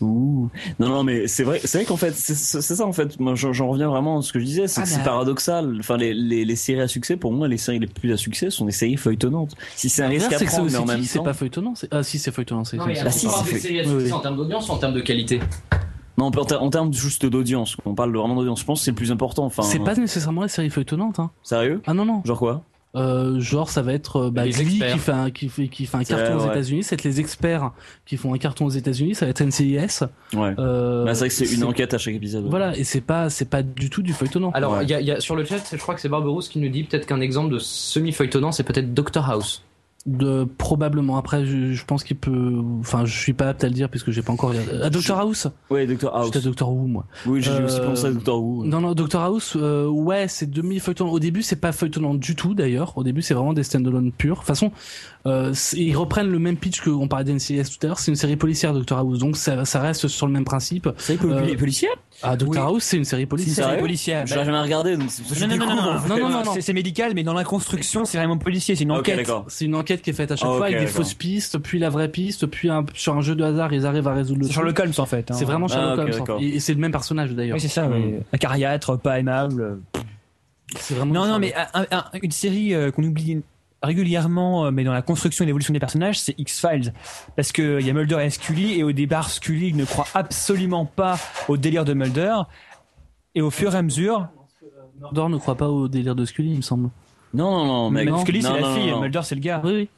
Ouh. 0.01 0.51
Non, 0.81 0.89
non, 0.89 1.05
mais 1.05 1.29
c'est 1.29 1.45
vrai, 1.45 1.61
c'est 1.63 1.79
vrai 1.79 1.85
qu'en 1.85 1.97
fait, 1.97 2.13
c'est 2.17 2.35
ça 2.75 2.85
en 2.85 2.93
fait. 2.93 3.21
Moi, 3.21 3.35
j'en 3.37 3.69
reviens 3.69 3.87
vraiment 3.89 4.19
à 4.19 4.23
ce 4.23 4.33
que 4.33 4.41
je 4.41 4.45
disais, 4.45 4.67
c'est 4.67 4.81
Ah, 4.81 4.85
que 4.85 4.91
bah. 4.97 5.05
paradoxal. 5.05 5.77
Enfin, 5.79 5.97
les, 5.97 6.13
les, 6.13 6.45
les 6.45 6.57
séries 6.57 6.81
à 6.81 6.89
succès, 6.89 7.17
pour 7.17 7.33
moi, 7.33 7.47
les 7.47 7.57
séries 7.57 7.79
les 7.79 7.87
plus 7.87 8.13
à 8.13 8.17
succès 8.17 8.51
sont 8.51 8.65
des 8.65 8.73
séries 8.73 8.97
feuilletonnantes. 8.97 9.55
Si 9.77 9.89
c'est 9.89 10.03
un 10.03 10.09
risque 10.09 10.33
à 10.33 10.39
c'est 10.39 10.45
que 10.47 10.51
c'est 10.51 10.57
prendre, 10.57 10.73
mais 10.73 10.79
en 10.79 10.87
même 10.87 11.01
qui, 11.01 11.07
c'est 11.07 11.19
temps. 11.19 11.25
pas 11.25 11.35
feuilletonnant. 11.35 11.77
c'est- 11.77 11.87
Ah 11.93 12.03
si, 12.03 12.19
c'est 12.19 12.33
feuilletonnant. 12.33 12.65
C'est 12.65 12.79
Bah, 12.79 12.87
si, 13.13 13.29
c'est 13.29 13.45
des 13.45 13.51
fait. 13.51 13.59
séries 13.61 13.79
à 13.79 13.83
Oui, 13.85 13.89
succès 13.91 14.05
oui. 14.07 14.13
en 14.13 14.19
termes 14.21 14.37
d'audience 14.37 14.69
ou 14.69 14.73
en 14.73 14.79
termes 14.79 14.95
de 14.95 15.01
qualité 15.03 15.39
Non, 16.19 16.27
en, 16.27 16.31
ter- 16.45 16.63
en 16.63 16.69
termes 16.71 16.93
juste 16.93 17.25
d'audience. 17.27 17.77
On 17.87 17.95
parle 17.95 18.15
vraiment 18.17 18.35
d'audience. 18.35 18.61
Je 18.61 18.65
pense 18.67 18.81
que 18.81 18.85
c'est 18.85 18.91
le 18.91 18.97
plus 18.97 19.11
important. 19.13 19.45
Enfin, 19.45 19.63
c'est 19.63 19.79
pas 19.79 19.95
nécessairement 19.95 20.43
la 20.43 20.49
série 20.49 20.71
feuilletonnante. 20.71 21.19
Hein. 21.19 21.31
sérieux? 21.43 21.81
Ah 21.87 21.95
non, 21.95 22.05
non. 22.05 22.23
Genre 22.25 22.39
quoi? 22.39 22.63
Euh, 22.95 23.41
genre, 23.41 23.71
ça 23.71 23.81
va 23.81 23.95
être 23.95 24.17
euh, 24.27 24.31
bah, 24.31 24.45
Les 24.45 24.51
Glee 24.53 24.75
experts. 24.77 24.93
qui 24.93 24.99
fait 24.99 25.13
un, 25.13 25.31
qui 25.31 25.49
fait, 25.49 25.69
qui 25.69 25.87
fait 25.87 25.97
un 25.97 26.05
C'est 26.05 26.15
carton 26.15 26.35
vrai, 26.35 26.45
aux 26.45 26.47
ouais. 26.49 26.53
États-Unis. 26.55 26.83
C'est 26.83 27.03
les 27.05 27.21
experts 27.21 27.71
qui 28.05 28.19
font 28.19 28.35
un 28.35 28.37
carton 28.39 28.67
aux 28.67 28.71
États-Unis. 28.71 29.15
Ça 29.15 29.25
va 29.25 29.31
être 29.31 29.43
NCIS. 29.43 30.05
Ouais. 30.35 30.55
Euh, 30.59 31.07
Bah, 31.07 31.15
c'est 31.15 31.21
vrai 31.21 31.29
que 31.31 31.35
c'est 31.35 31.51
une 31.55 31.65
enquête 31.65 31.95
à 31.95 31.99
chaque 31.99 32.15
épisode. 32.15 32.45
Voilà, 32.51 32.77
et 32.77 32.85
c'est 32.85 33.01
pas, 33.01 33.31
c'est 33.31 33.49
pas 33.49 33.63
du 33.63 33.89
tout 33.89 34.03
du 34.03 34.13
feuilletonnant. 34.13 34.51
Alors, 34.53 34.73
Ouais. 34.75 34.85
il 34.85 34.91
y, 34.91 34.95
a, 34.95 35.01
il 35.01 35.07
y 35.07 35.11
a 35.11 35.21
sur 35.21 35.35
le 35.35 35.47
chat, 35.47 35.57
je 35.73 35.79
crois 35.79 35.95
que 35.95 36.03
c'est 36.03 36.11
Barberousse 36.11 36.51
qui 36.51 36.59
nous 36.59 36.69
dit 36.69 36.85
peut-être 36.85 37.07
qu'un 37.07 37.23
exemple 37.23 37.51
de 37.55 37.59
semi-feuilletonnant, 37.59 38.53
c'est 38.53 38.63
peut-être 38.65 38.93
Doctor 38.93 39.31
House. 39.31 39.65
De, 40.05 40.43
probablement. 40.59 41.17
Après, 41.17 41.47
je, 41.47 41.73
je 41.73 41.85
pense 41.85 42.03
qu'il 42.03 42.17
peut. 42.17 42.61
Enfin, 42.81 43.05
je 43.05 43.17
suis 43.17 43.35
pas 43.35 43.51
apte 43.51 43.63
à 43.63 43.69
le 43.69 43.73
dire 43.75 43.89
puisque 43.89 44.11
j'ai 44.11 44.21
pas 44.23 44.33
encore 44.33 44.51
regardé. 44.51 44.83
À 44.83 44.91
Doctor 44.91 45.21
House? 45.21 45.47
Ouais, 45.71 45.87
Doctor 45.87 46.17
House. 46.17 46.27
J'étais 46.27 46.41
Doctor 46.45 46.73
Who, 46.73 46.89
moi. 46.89 47.07
Oui, 47.25 47.41
j'ai 47.41 47.53
aussi 47.63 47.79
Euh, 47.79 47.87
pensé 47.87 48.07
à 48.07 48.11
Doctor 48.11 48.43
Who. 48.43 48.65
Non, 48.65 48.81
non, 48.81 48.95
Doctor 48.95 49.23
House, 49.23 49.57
euh, 49.57 49.87
ouais, 49.87 50.27
c'est 50.27 50.51
demi-feuilletonnant. 50.51 51.13
Au 51.13 51.21
début, 51.21 51.43
c'est 51.43 51.55
pas 51.55 51.71
feuilletonnant 51.71 52.15
du 52.15 52.35
tout, 52.35 52.53
d'ailleurs. 52.55 52.99
Au 52.99 53.05
début, 53.05 53.23
c'est 53.23 53.35
vraiment 53.35 53.53
des 53.53 53.63
stand-alone 53.63 54.11
purs. 54.11 54.35
De 54.35 54.39
toute 54.41 54.47
façon, 54.49 54.73
euh, 55.27 55.55
ils 55.75 55.95
reprennent 55.97 56.31
le 56.33 56.39
même 56.41 56.57
pitch 56.57 56.81
qu'on 56.81 57.07
parlait 57.07 57.33
d'NCIS 57.33 57.63
tout 57.79 57.87
à 57.87 57.87
l'heure. 57.87 57.99
C'est 58.01 58.11
une 58.11 58.17
série 58.17 58.35
policière, 58.37 58.73
Doctor 58.75 58.99
House. 58.99 59.21
Donc, 59.21 59.37
ça, 59.37 59.65
ça 59.65 59.81
reste 59.81 60.09
sur 60.09 60.27
le 60.27 60.33
même 60.33 60.45
principe. 60.45 60.89
C'est 60.99 61.23
Euh, 61.25 61.57
policier 61.57 61.89
Ah, 62.23 62.37
Doctor 62.37 62.65
Oui. 62.67 62.75
House, 62.77 62.85
c'est 62.85 62.97
une 62.97 63.05
série 63.05 63.21
C'est 63.21 63.25
une 63.25 63.29
policière. 63.29 63.67
série 63.69 63.81
policière. 63.81 64.27
Je 64.27 64.35
l'ai 64.35 64.45
jamais 64.45 64.61
regardé, 64.61 64.97
donc 64.97 65.11
c'est- 65.11 65.47
Non, 65.47 65.57
non, 65.57 65.67
non, 65.67 66.19
non, 66.31 66.45
non. 66.45 66.55
C'est- 66.55 66.61
C'est 66.61 66.73
médical, 66.73 67.13
mais 67.15 67.23
dans 67.23 67.35
la 67.35 67.45
construction, 67.45 68.05
c'est 68.05 68.19
vraiment 68.19 68.39
policier. 68.39 68.75
C'est 68.77 68.85
une 68.85 68.93
enquête. 68.93 69.29
C'est 69.49 69.65
une 69.65 69.75
enquête 69.75 70.03
qui 70.03 70.11
est 70.11 70.15
faite 70.15 70.31
à 70.31 70.37
chaque 70.37 70.49
Ah, 70.51 70.57
fois 70.57 70.67
ok, 70.69 70.75
avec 70.75 70.81
des 70.81 70.87
fausses 70.87 71.15
pistes, 71.15 71.59
puis 71.59 71.79
la 71.79 71.91
vraie 71.91 72.09
piste, 72.09 72.47
puis 72.47 72.71
un- 72.71 72.85
sur 72.95 73.17
un 73.17 73.21
jeu 73.21 73.35
de 73.35 73.43
hasard, 73.45 73.73
ils 73.73 73.87
arrivent 73.87 74.09
à 74.09 74.15
résoudre 74.15 74.41
le 74.41 74.47
C'est 74.47 74.53
truc. 74.53 74.65
Sherlock 74.67 74.79
Holmes 74.81 74.93
en 74.99 75.07
fait. 75.07 75.31
hein. 75.31 75.35
C'est 75.35 75.45
vraiment 75.45 75.67
Ah, 75.71 75.75
Sherlock 75.97 76.21
ok, 76.21 76.29
Holmes. 76.29 76.39
Et, 76.43 76.57
et 76.57 76.61
c'est 76.61 76.75
le 76.75 76.81
même 76.81 76.93
personnage 76.93 77.31
d'ailleurs. 77.33 77.55
Oui, 77.55 77.61
c'est 77.61 77.69
ça. 77.69 77.87
Mm. 77.89 77.93
oui. 77.95 78.15
Acariâtre, 78.33 78.99
pas 78.99 79.19
aimable. 79.19 79.81
C'est 80.79 80.95
vraiment 80.95 81.13
Non, 81.13 81.27
non, 81.27 81.39
mais 81.39 81.53
un- 81.75 81.85
un- 81.91 82.05
une 82.23 82.31
série 82.31 82.75
euh, 82.75 82.91
qu'on 82.91 83.03
oublie 83.05 83.43
régulièrement, 83.83 84.67
euh, 84.67 84.71
mais 84.71 84.85
dans 84.85 84.93
la 84.93 85.03
construction 85.03 85.45
et 85.45 85.47
l'évolution 85.47 85.73
des 85.73 85.81
personnages, 85.81 86.21
c'est 86.21 86.35
X-Files. 86.39 86.93
Parce 87.37 87.53
qu'il 87.53 87.81
y 87.81 87.91
a 87.91 87.93
Mulder 87.93 88.19
et 88.23 88.31
Scully, 88.31 88.79
et 88.79 88.83
au 88.85 88.93
départ, 88.93 89.31
Scully 89.31 89.73
ne 89.75 89.85
croit 89.85 90.07
absolument 90.15 90.85
pas 90.85 91.19
au 91.49 91.57
délire 91.57 91.85
de 91.85 91.95
Mulder. 91.95 92.35
Et 93.35 93.43
au 93.43 93.51
fur 93.51 93.75
et 93.75 93.79
à 93.79 93.83
mesure, 93.83 94.29
Mordor 95.01 95.29
ne 95.31 95.37
croit 95.39 95.57
pas 95.57 95.69
au 95.69 95.89
délire 95.89 96.15
de 96.15 96.25
Scully, 96.25 96.51
il 96.53 96.57
me 96.59 96.63
semble. 96.63 96.91
Non, 97.35 97.51
non, 97.51 97.67
non, 97.67 97.91
mais 97.91 98.07
Scully, 98.21 98.43
c'est 98.43 98.53
la 98.53 98.61
non, 98.61 98.75
fille, 98.75 98.87
non, 98.91 98.97
non. 98.97 99.01
Mulder, 99.03 99.21
c'est 99.25 99.35
le 99.35 99.41
gars. 99.41 99.61
Oui, 99.65 99.73
oui. 99.75 99.89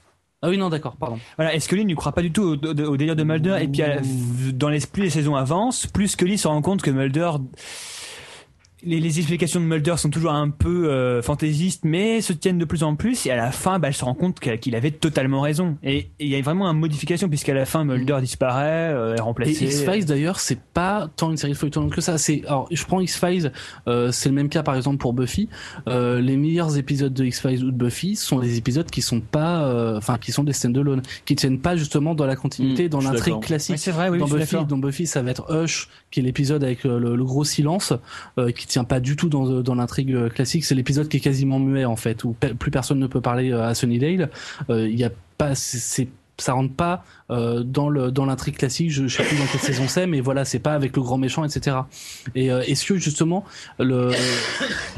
Ah 0.40 0.48
oui, 0.50 0.58
non, 0.58 0.68
d'accord, 0.68 0.96
pardon. 0.96 1.18
Voilà, 1.36 1.54
et 1.54 1.58
Scully 1.60 1.84
ne 1.86 1.94
croit 1.94 2.12
pas 2.12 2.20
du 2.22 2.30
tout 2.30 2.42
au, 2.42 2.54
au- 2.54 2.86
au 2.92 2.96
délire 2.98 3.16
de 3.16 3.24
Mulder. 3.24 3.58
Et 3.62 3.66
puis, 3.66 3.80
la- 3.80 3.96
dans 4.52 4.68
les, 4.68 4.78
plus 4.80 5.04
les 5.04 5.10
saisons 5.10 5.34
avancent, 5.36 5.86
plus 5.86 6.08
Scully 6.08 6.36
se 6.38 6.46
rend 6.46 6.60
compte 6.62 6.82
que 6.82 6.90
Mulder. 6.90 7.30
Les, 8.86 9.00
les 9.00 9.18
explications 9.18 9.60
de 9.60 9.64
Mulder 9.66 9.94
sont 9.96 10.10
toujours 10.10 10.32
un 10.32 10.50
peu 10.50 10.90
euh, 10.90 11.22
fantaisistes, 11.22 11.84
mais 11.84 12.20
se 12.20 12.32
tiennent 12.32 12.58
de 12.58 12.64
plus 12.64 12.82
en 12.82 12.96
plus. 12.96 13.26
Et 13.26 13.30
à 13.30 13.36
la 13.36 13.50
fin, 13.50 13.78
bah, 13.78 13.88
elle 13.88 13.94
se 13.94 14.04
rend 14.04 14.14
compte 14.14 14.40
qu'elle- 14.40 14.58
qu'il 14.60 14.74
avait 14.76 14.90
totalement 14.90 15.40
raison. 15.40 15.76
Et 15.82 16.10
il 16.20 16.28
y 16.28 16.34
a 16.36 16.40
vraiment 16.42 16.66
une 16.70 16.78
modification, 16.78 17.28
puisqu'à 17.28 17.54
la 17.54 17.64
fin, 17.64 17.84
Mulder 17.84 18.18
disparaît, 18.20 18.92
euh, 18.92 19.14
est 19.14 19.18
Et 19.18 19.22
remplacé. 19.22 19.64
X-Files 19.64 20.04
d'ailleurs, 20.04 20.38
c'est 20.40 20.60
pas 20.60 21.08
tant 21.16 21.30
une 21.30 21.36
série 21.36 21.54
feuilletonnante 21.54 21.92
que 21.92 22.00
ça. 22.00 22.18
C'est 22.18 22.42
alors 22.46 22.66
je 22.70 22.84
prends 22.84 23.00
X-Files, 23.00 23.52
euh, 23.88 24.10
c'est 24.12 24.28
le 24.28 24.34
même 24.34 24.48
cas 24.48 24.62
par 24.62 24.76
exemple 24.76 24.98
pour 24.98 25.12
Buffy. 25.12 25.48
Euh, 25.88 26.20
les 26.20 26.36
meilleurs 26.36 26.76
épisodes 26.76 27.12
de 27.14 27.24
X-Files 27.24 27.64
ou 27.64 27.70
de 27.70 27.76
Buffy 27.76 28.16
sont 28.16 28.38
des 28.38 28.58
épisodes 28.58 28.90
qui 28.90 29.02
sont 29.02 29.20
pas, 29.20 29.64
euh, 29.66 29.96
enfin 29.96 30.18
qui 30.18 30.32
sont 30.32 30.44
des 30.44 30.52
stand-alone, 30.52 31.02
qui 31.24 31.36
tiennent 31.36 31.60
pas 31.60 31.76
justement 31.76 32.14
dans 32.14 32.26
la 32.26 32.36
continuité, 32.36 32.86
Mm, 32.86 32.88
dans 32.88 33.00
l'intrigue 33.00 33.40
classique. 33.40 33.72
Ouais, 33.74 33.78
c'est 33.78 33.90
vrai, 33.92 34.08
oui, 34.10 34.18
dans 34.18 34.26
Buffy, 34.28 34.56
dans 34.68 34.78
Buffy, 34.78 35.06
ça 35.06 35.22
va 35.22 35.30
être 35.30 35.46
Hush, 35.50 35.88
qui 36.10 36.20
est 36.20 36.22
l'épisode 36.22 36.62
avec 36.64 36.84
euh, 36.86 36.98
le, 36.98 37.16
le 37.16 37.24
gros 37.24 37.44
silence, 37.44 37.92
euh, 38.38 38.50
qui 38.50 38.66
tient 38.74 38.84
pas 38.84 39.00
du 39.00 39.14
tout 39.16 39.28
dans, 39.28 39.62
dans 39.62 39.74
l'intrigue 39.74 40.12
euh, 40.12 40.28
classique. 40.28 40.64
C'est 40.64 40.74
l'épisode 40.74 41.08
qui 41.08 41.18
est 41.18 41.20
quasiment 41.20 41.58
muet 41.58 41.84
en 41.84 41.96
fait, 41.96 42.24
où 42.24 42.34
plus 42.34 42.70
personne 42.70 42.98
ne 42.98 43.06
peut 43.06 43.20
parler 43.20 43.52
euh, 43.52 43.68
à 43.68 43.74
Sunnydale. 43.74 44.30
Euh, 44.68 44.88
Il 44.88 44.98
y 44.98 45.04
a 45.04 45.10
pas, 45.38 45.54
c'est 45.54 46.08
ça 46.36 46.52
rentre 46.52 46.74
pas 46.74 47.04
euh, 47.30 47.62
dans 47.62 47.88
le 47.88 48.10
dans 48.10 48.26
l'intrigue 48.26 48.56
classique. 48.56 48.90
Je, 48.90 49.06
je 49.06 49.16
sais 49.16 49.22
plus 49.24 49.36
dans 49.38 49.46
quelle 49.46 49.60
saison 49.60 49.84
c'est, 49.88 50.06
mais 50.06 50.20
voilà, 50.20 50.44
c'est 50.44 50.58
pas 50.58 50.72
avec 50.74 50.94
le 50.96 51.02
grand 51.02 51.18
méchant, 51.18 51.44
etc. 51.44 51.76
Et 52.34 52.50
euh, 52.52 52.62
est-ce 52.66 52.84
que 52.84 52.96
justement 52.96 53.44
le 53.78 54.12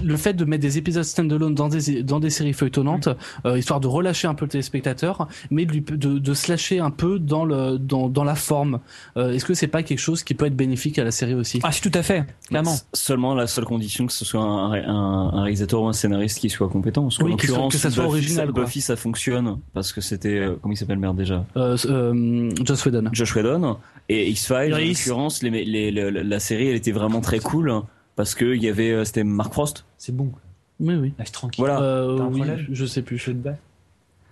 le 0.03 0.16
fait 0.16 0.35
de 0.35 0.45
mettre 0.45 0.62
des 0.62 0.79
épisodes 0.79 1.05
standalone 1.05 1.55
dans 1.55 1.68
des 1.68 2.03
dans 2.03 2.20
des 2.20 2.31
séries 2.31 2.53
feuilletonnantes, 2.53 3.09
euh, 3.45 3.59
histoire 3.59 3.81
de 3.81 3.87
relâcher 3.87 4.29
un 4.29 4.35
peu 4.35 4.45
le 4.45 4.51
téléspectateur, 4.51 5.29
mais 5.51 5.64
de, 5.66 5.72
lui- 5.72 5.81
de, 5.83 6.18
de 6.18 6.35
se 6.35 6.51
lâcher 6.51 6.81
un 6.81 6.91
peu 6.91 7.18
dans 7.18 7.45
le 7.45 7.79
dans 7.79 8.09
dans 8.09 8.24
la 8.24 8.35
forme. 8.35 8.81
euh, 9.16 9.33
est-ce 9.33 9.45
que 9.45 9.55
c'est 9.55 9.66
pas 9.68 9.83
quelque 9.83 9.99
chose 10.01 10.22
qui 10.22 10.35
peut 10.35 10.47
être 10.47 10.57
bénéfique 10.57 10.99
à 10.99 11.05
la 11.05 11.11
série 11.11 11.35
aussi? 11.35 11.61
Ah, 11.62 11.72
si, 11.72 11.81
tout 11.81 11.93
à 11.95 12.03
fait, 12.03 12.24
clairement. 12.49 12.74
Seulement 12.93 13.35
la 13.35 13.47
seule 13.47 13.64
condition 13.64 14.07
que 14.07 14.12
ce 14.12 14.24
soit 14.24 14.43
un, 14.43 14.72
un- 14.72 15.33
un 15.35 15.43
réalisateur 15.43 15.83
ou 15.83 15.89
un 15.89 15.93
scénariste 15.93 16.39
qui 16.39 16.51
soit 16.51 16.68
compétent. 16.68 17.09
Oui, 17.20 17.37
que 17.37 17.47
que 17.47 17.79
ça 17.79 17.91
soit 17.91 18.05
Buffy, 18.05 18.16
original. 18.16 18.53
Buffy, 18.53 18.81
ça 18.81 18.97
fonctionne 18.97 19.59
parce 19.74 19.93
que 19.93 20.01
c'était 20.01 20.39
euh, 20.39 20.57
comment 20.61 20.72
il 20.72 20.77
s'appelle 20.77 20.99
merde 20.99 21.16
déjà? 21.16 21.45
Euh, 21.57 21.77
euh, 21.87 22.12
Joss 22.64 22.85
Whedon. 22.85 23.05
Josh 23.12 23.35
Whedon 23.35 23.77
et 24.09 24.29
X-Files. 24.31 24.75
En 24.75 24.79
l'occurrence, 24.79 25.43
les, 25.43 25.51
les- 25.51 25.91
les- 25.91 26.11
la 26.25 26.41
série, 26.41 26.69
elle 26.69 26.77
était 26.77 26.93
vraiment 26.93 27.21
très 27.21 27.39
cool 27.39 27.73
parce 28.14 28.35
que 28.35 28.55
il 28.55 28.62
y 28.62 28.69
avait 28.69 28.91
euh, 28.93 29.05
c'était 29.05 29.25
Mark 29.25 29.53
Frost. 29.53 29.85
C'est 29.99 30.14
bon. 30.14 30.31
Oui, 30.81 30.95
oui. 30.95 31.12
Tranquille. 31.33 31.64
Voilà. 31.64 31.81
Euh, 31.81 32.19
un 32.21 32.27
oui, 32.33 32.41
je 32.71 32.85
sais 32.87 33.03
plus. 33.03 33.19
Je 33.19 33.31
te 33.31 33.37
bats. 33.37 33.57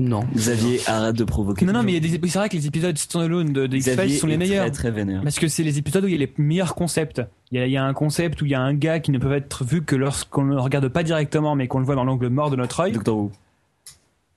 Non. 0.01 0.25
Xavier, 0.35 0.81
arrête 0.89 1.15
de 1.15 1.23
provoquer. 1.23 1.65
Non, 1.65 1.73
non, 1.73 1.85
mais 1.85 2.01
c'est 2.03 2.39
vrai 2.39 2.49
que 2.49 2.57
les 2.57 2.67
épisodes 2.67 2.99
standalone 2.99 3.53
de, 3.53 3.69
de 3.69 3.77
X-Files 3.77 4.19
sont 4.19 4.27
les 4.27 4.37
meilleurs. 4.37 4.65
Très 4.65 4.73
très 4.73 4.91
vénère. 4.91 5.23
Parce 5.23 5.39
que 5.39 5.47
c'est 5.47 5.63
les 5.63 5.79
épisodes 5.79 6.03
où 6.03 6.09
il 6.09 6.13
y 6.13 6.17
a 6.17 6.19
les 6.19 6.33
meilleurs 6.37 6.75
concepts. 6.75 7.23
Il 7.53 7.59
y 7.59 7.61
a, 7.63 7.67
il 7.67 7.73
y 7.73 7.77
a 7.77 7.85
un 7.85 7.95
concept 7.95 8.43
où 8.43 8.45
il 8.45 8.51
y 8.51 8.55
a 8.57 8.61
un 8.61 8.75
gars 8.75 8.99
qui 8.99 9.13
ne 9.13 9.19
peut 9.19 9.33
être 9.33 9.65
vu 9.65 9.85
que 9.85 9.95
lorsqu'on 9.95 10.45
ne 10.47 10.55
le 10.55 10.61
regarde 10.61 10.89
pas 10.89 11.05
directement, 11.05 11.55
mais 11.55 11.69
qu'on 11.69 11.79
le 11.79 11.85
voit 11.85 11.95
dans 11.95 12.03
l'angle 12.05 12.27
mort 12.29 12.51
de 12.51 12.57
notre 12.57 12.81
œil. 12.81 12.91
Doctor 12.93 13.17
Who. 13.17 13.31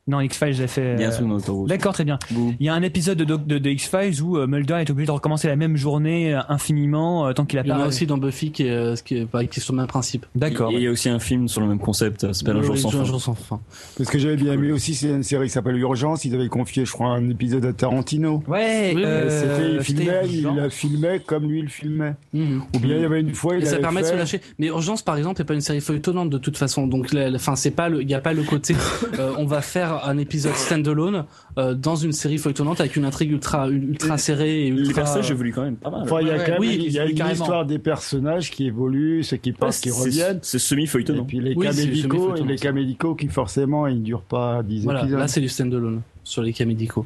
Non, 0.07 0.21
X-Files, 0.21 0.53
j'ai 0.53 0.67
fait. 0.67 0.95
Il 0.95 1.01
y 1.01 1.03
a 1.03 1.07
un 1.07 1.11
euh, 1.11 1.13
truc 1.15 1.27
dans 1.27 1.33
l'autoroute. 1.33 1.67
D'accord, 1.69 1.93
très 1.93 2.05
bien. 2.05 2.17
Bouh. 2.31 2.53
Il 2.59 2.65
y 2.65 2.69
a 2.69 2.73
un 2.73 2.81
épisode 2.81 3.17
de, 3.17 3.25
Doc- 3.25 3.45
de, 3.45 3.57
de 3.57 3.69
X-Files 3.69 4.21
où 4.21 4.37
euh, 4.37 4.47
Mulder 4.47 4.75
est 4.79 4.89
obligé 4.89 5.07
de 5.07 5.11
recommencer 5.11 5.47
la 5.47 5.55
même 5.57 5.75
journée 5.75 6.33
euh, 6.33 6.39
infiniment 6.49 7.27
euh, 7.27 7.33
tant 7.33 7.45
qu'il 7.45 7.59
a 7.59 7.63
Il 7.63 7.67
y 7.67 7.71
en 7.73 7.77
pas. 7.77 7.83
a 7.83 7.87
aussi 7.87 8.07
dans 8.07 8.17
Buffy 8.17 8.51
qui 8.51 8.63
est, 8.67 8.71
euh, 8.71 8.95
qui 9.03 9.17
est, 9.17 9.27
qui 9.49 9.59
est 9.59 9.63
sur 9.63 9.73
le 9.73 9.79
même 9.79 9.87
principe. 9.87 10.25
D'accord. 10.35 10.71
Et 10.71 10.75
il 10.75 10.81
y 10.81 10.87
a 10.87 10.91
aussi 10.91 11.09
un 11.09 11.19
film 11.19 11.47
sur 11.47 11.61
le 11.61 11.67
même 11.67 11.79
concept, 11.79 12.21
ça 12.21 12.33
s'appelle 12.33 12.57
Un 12.57 12.61
jour 12.61 12.77
sans 12.77 12.89
Un 12.89 12.91
fin. 12.99 13.03
jour 13.03 13.21
sans 13.21 13.33
fin. 13.33 13.59
Parce 13.97 14.09
que 14.09 14.17
j'avais 14.17 14.37
bien 14.37 14.53
aimé 14.53 14.71
aussi, 14.71 14.95
c'est 14.95 15.09
une 15.09 15.23
série 15.23 15.47
qui 15.47 15.51
s'appelle 15.53 15.77
Urgence. 15.77 16.23
Ils 16.25 16.33
avaient 16.35 16.47
confié, 16.47 16.85
je 16.85 16.91
crois, 16.91 17.09
un 17.09 17.29
épisode 17.29 17.65
à 17.65 17.73
Tarantino. 17.73 18.43
Ouais, 18.47 18.93
Oui, 18.95 19.03
euh, 19.05 19.29
C'était, 19.29 19.73
il 19.75 19.81
filmait, 19.81 20.21
il 20.29 20.43
la 20.55 20.69
filmait 20.69 21.19
comme 21.25 21.49
lui 21.49 21.59
il 21.59 21.69
filmait. 21.69 22.13
Mhm. 22.33 22.63
Ou 22.75 22.79
bien 22.79 22.95
il 22.95 23.01
y 23.01 23.05
avait 23.05 23.19
une 23.21 23.33
fois, 23.33 23.57
il 23.57 23.63
Et 23.63 23.65
ça 23.65 23.77
permet 23.77 24.01
de 24.01 24.07
se 24.07 24.13
lâcher. 24.15 24.39
Mais 24.57 24.67
Urgence, 24.67 25.01
par 25.01 25.17
exemple, 25.17 25.41
n'est 25.41 25.45
pas 25.45 25.53
une 25.53 25.61
série 25.61 25.81
feuilletonnante 25.81 26.29
de 26.29 26.37
toute 26.37 26.55
façon. 26.57 26.87
Donc, 26.87 27.11
la- 27.11 27.29
la- 27.29 27.35
enfin, 27.35 27.55
c'est 27.55 27.71
pas 27.71 27.89
le, 27.89 28.01
il 28.01 28.09
y 28.09 28.13
a 28.13 28.21
pas 28.21 28.33
le 28.33 28.43
côté. 28.43 28.75
euh, 29.19 29.33
on 29.37 29.45
va 29.45 29.61
faire 29.61 29.96
un 30.05 30.17
épisode 30.17 30.53
standalone 30.55 31.25
euh, 31.57 31.73
dans 31.73 31.95
une 31.95 32.11
série 32.11 32.37
feuilletonnante 32.37 32.79
avec 32.79 32.95
une 32.95 33.05
intrigue 33.05 33.31
ultra, 33.31 33.67
ultra 33.69 34.17
serrée 34.17 34.67
et 34.67 34.71
Les 34.71 34.81
ultra. 34.81 35.01
personnages 35.03 35.31
évoluent 35.31 35.53
quand 35.53 35.63
même 35.63 35.75
pas 35.77 35.89
mal. 35.89 36.01
Enfin, 36.03 36.17
il 36.21 36.27
y 36.27 36.31
a 36.31 36.33
Ouais, 36.37 36.43
quand 36.45 36.51
même, 36.53 36.61
oui, 36.61 36.81
il 36.85 36.91
y 36.91 36.99
a 36.99 37.05
oui, 37.05 37.11
une 37.11 37.17
carrément. 37.17 37.33
histoire 37.41 37.65
des 37.65 37.79
personnages 37.79 38.51
qui 38.51 38.65
évoluent, 38.67 39.23
ceux 39.23 39.37
qui 39.37 39.51
partent, 39.53 39.73
qui 39.79 39.89
C'est- 39.89 39.99
reviennent. 40.03 40.39
C'est 40.41 40.57
Et 40.57 40.59
semi-feuilletonnant. 40.59 41.25
puis 41.25 41.39
les 41.39 41.55
Oui, 41.55 41.65
cas 41.65 41.73
médicaux, 41.73 42.35
et 42.35 42.43
les 42.43 42.55
cas 42.57 42.71
médicaux 42.71 43.15
qui 43.15 43.27
forcément 43.27 43.87
ils 43.87 44.03
durent 44.03 44.21
pas 44.21 44.63
10 44.63 44.83
Voilà, 44.83 45.01
épisodes. 45.01 45.19
là 45.19 45.27
c'est 45.27 45.41
du 45.41 45.49
standalone 45.49 46.01
sur 46.23 46.41
les 46.41 46.53
cas 46.53 46.65
médicaux. 46.65 47.05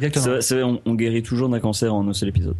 Exactement. 0.00 0.24
C'est 0.24 0.30
vrai, 0.30 0.40
c'est 0.40 0.54
vrai, 0.54 0.62
on, 0.64 0.80
on 0.86 0.94
guérit 0.94 1.22
toujours 1.22 1.48
d'un 1.48 1.60
cancer 1.60 1.94
en 1.94 2.06
un 2.08 2.12
seul 2.12 2.30
épisode. 2.30 2.56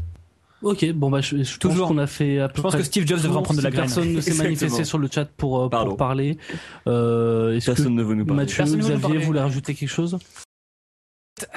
Ok, 0.64 0.92
bon 0.92 1.10
bah 1.10 1.20
je, 1.20 1.42
je 1.42 1.58
Toujours. 1.58 1.88
pense 1.88 1.96
qu'on 1.96 1.98
a 1.98 2.06
fait 2.06 2.38
à 2.40 2.48
peu 2.48 2.54
Je 2.56 2.62
pense 2.62 2.72
près 2.72 2.80
que 2.80 2.86
Steve 2.86 3.06
Jobs 3.06 3.20
devrait 3.20 3.42
prendre 3.42 3.58
de 3.58 3.64
la 3.64 3.70
graine. 3.70 3.84
Personne 3.84 4.12
ne 4.14 4.20
s'est 4.20 4.34
manifesté 4.42 4.84
sur 4.84 4.98
le 4.98 5.08
chat 5.12 5.26
pour, 5.26 5.64
euh, 5.64 5.68
pour 5.68 5.96
parler. 5.96 6.38
Euh, 6.86 7.58
que 7.60 7.64
Personne 7.64 7.94
ne 7.94 8.02
veut 8.02 8.14
nous 8.14 8.24
parler. 8.24 8.42
Mathieu, 8.42 8.56
Personne 8.56 8.78
Xavier 8.80 9.00
parler. 9.00 9.18
voulait 9.18 9.40
rajouter 9.40 9.74
quelque 9.74 9.88
chose? 9.90 10.18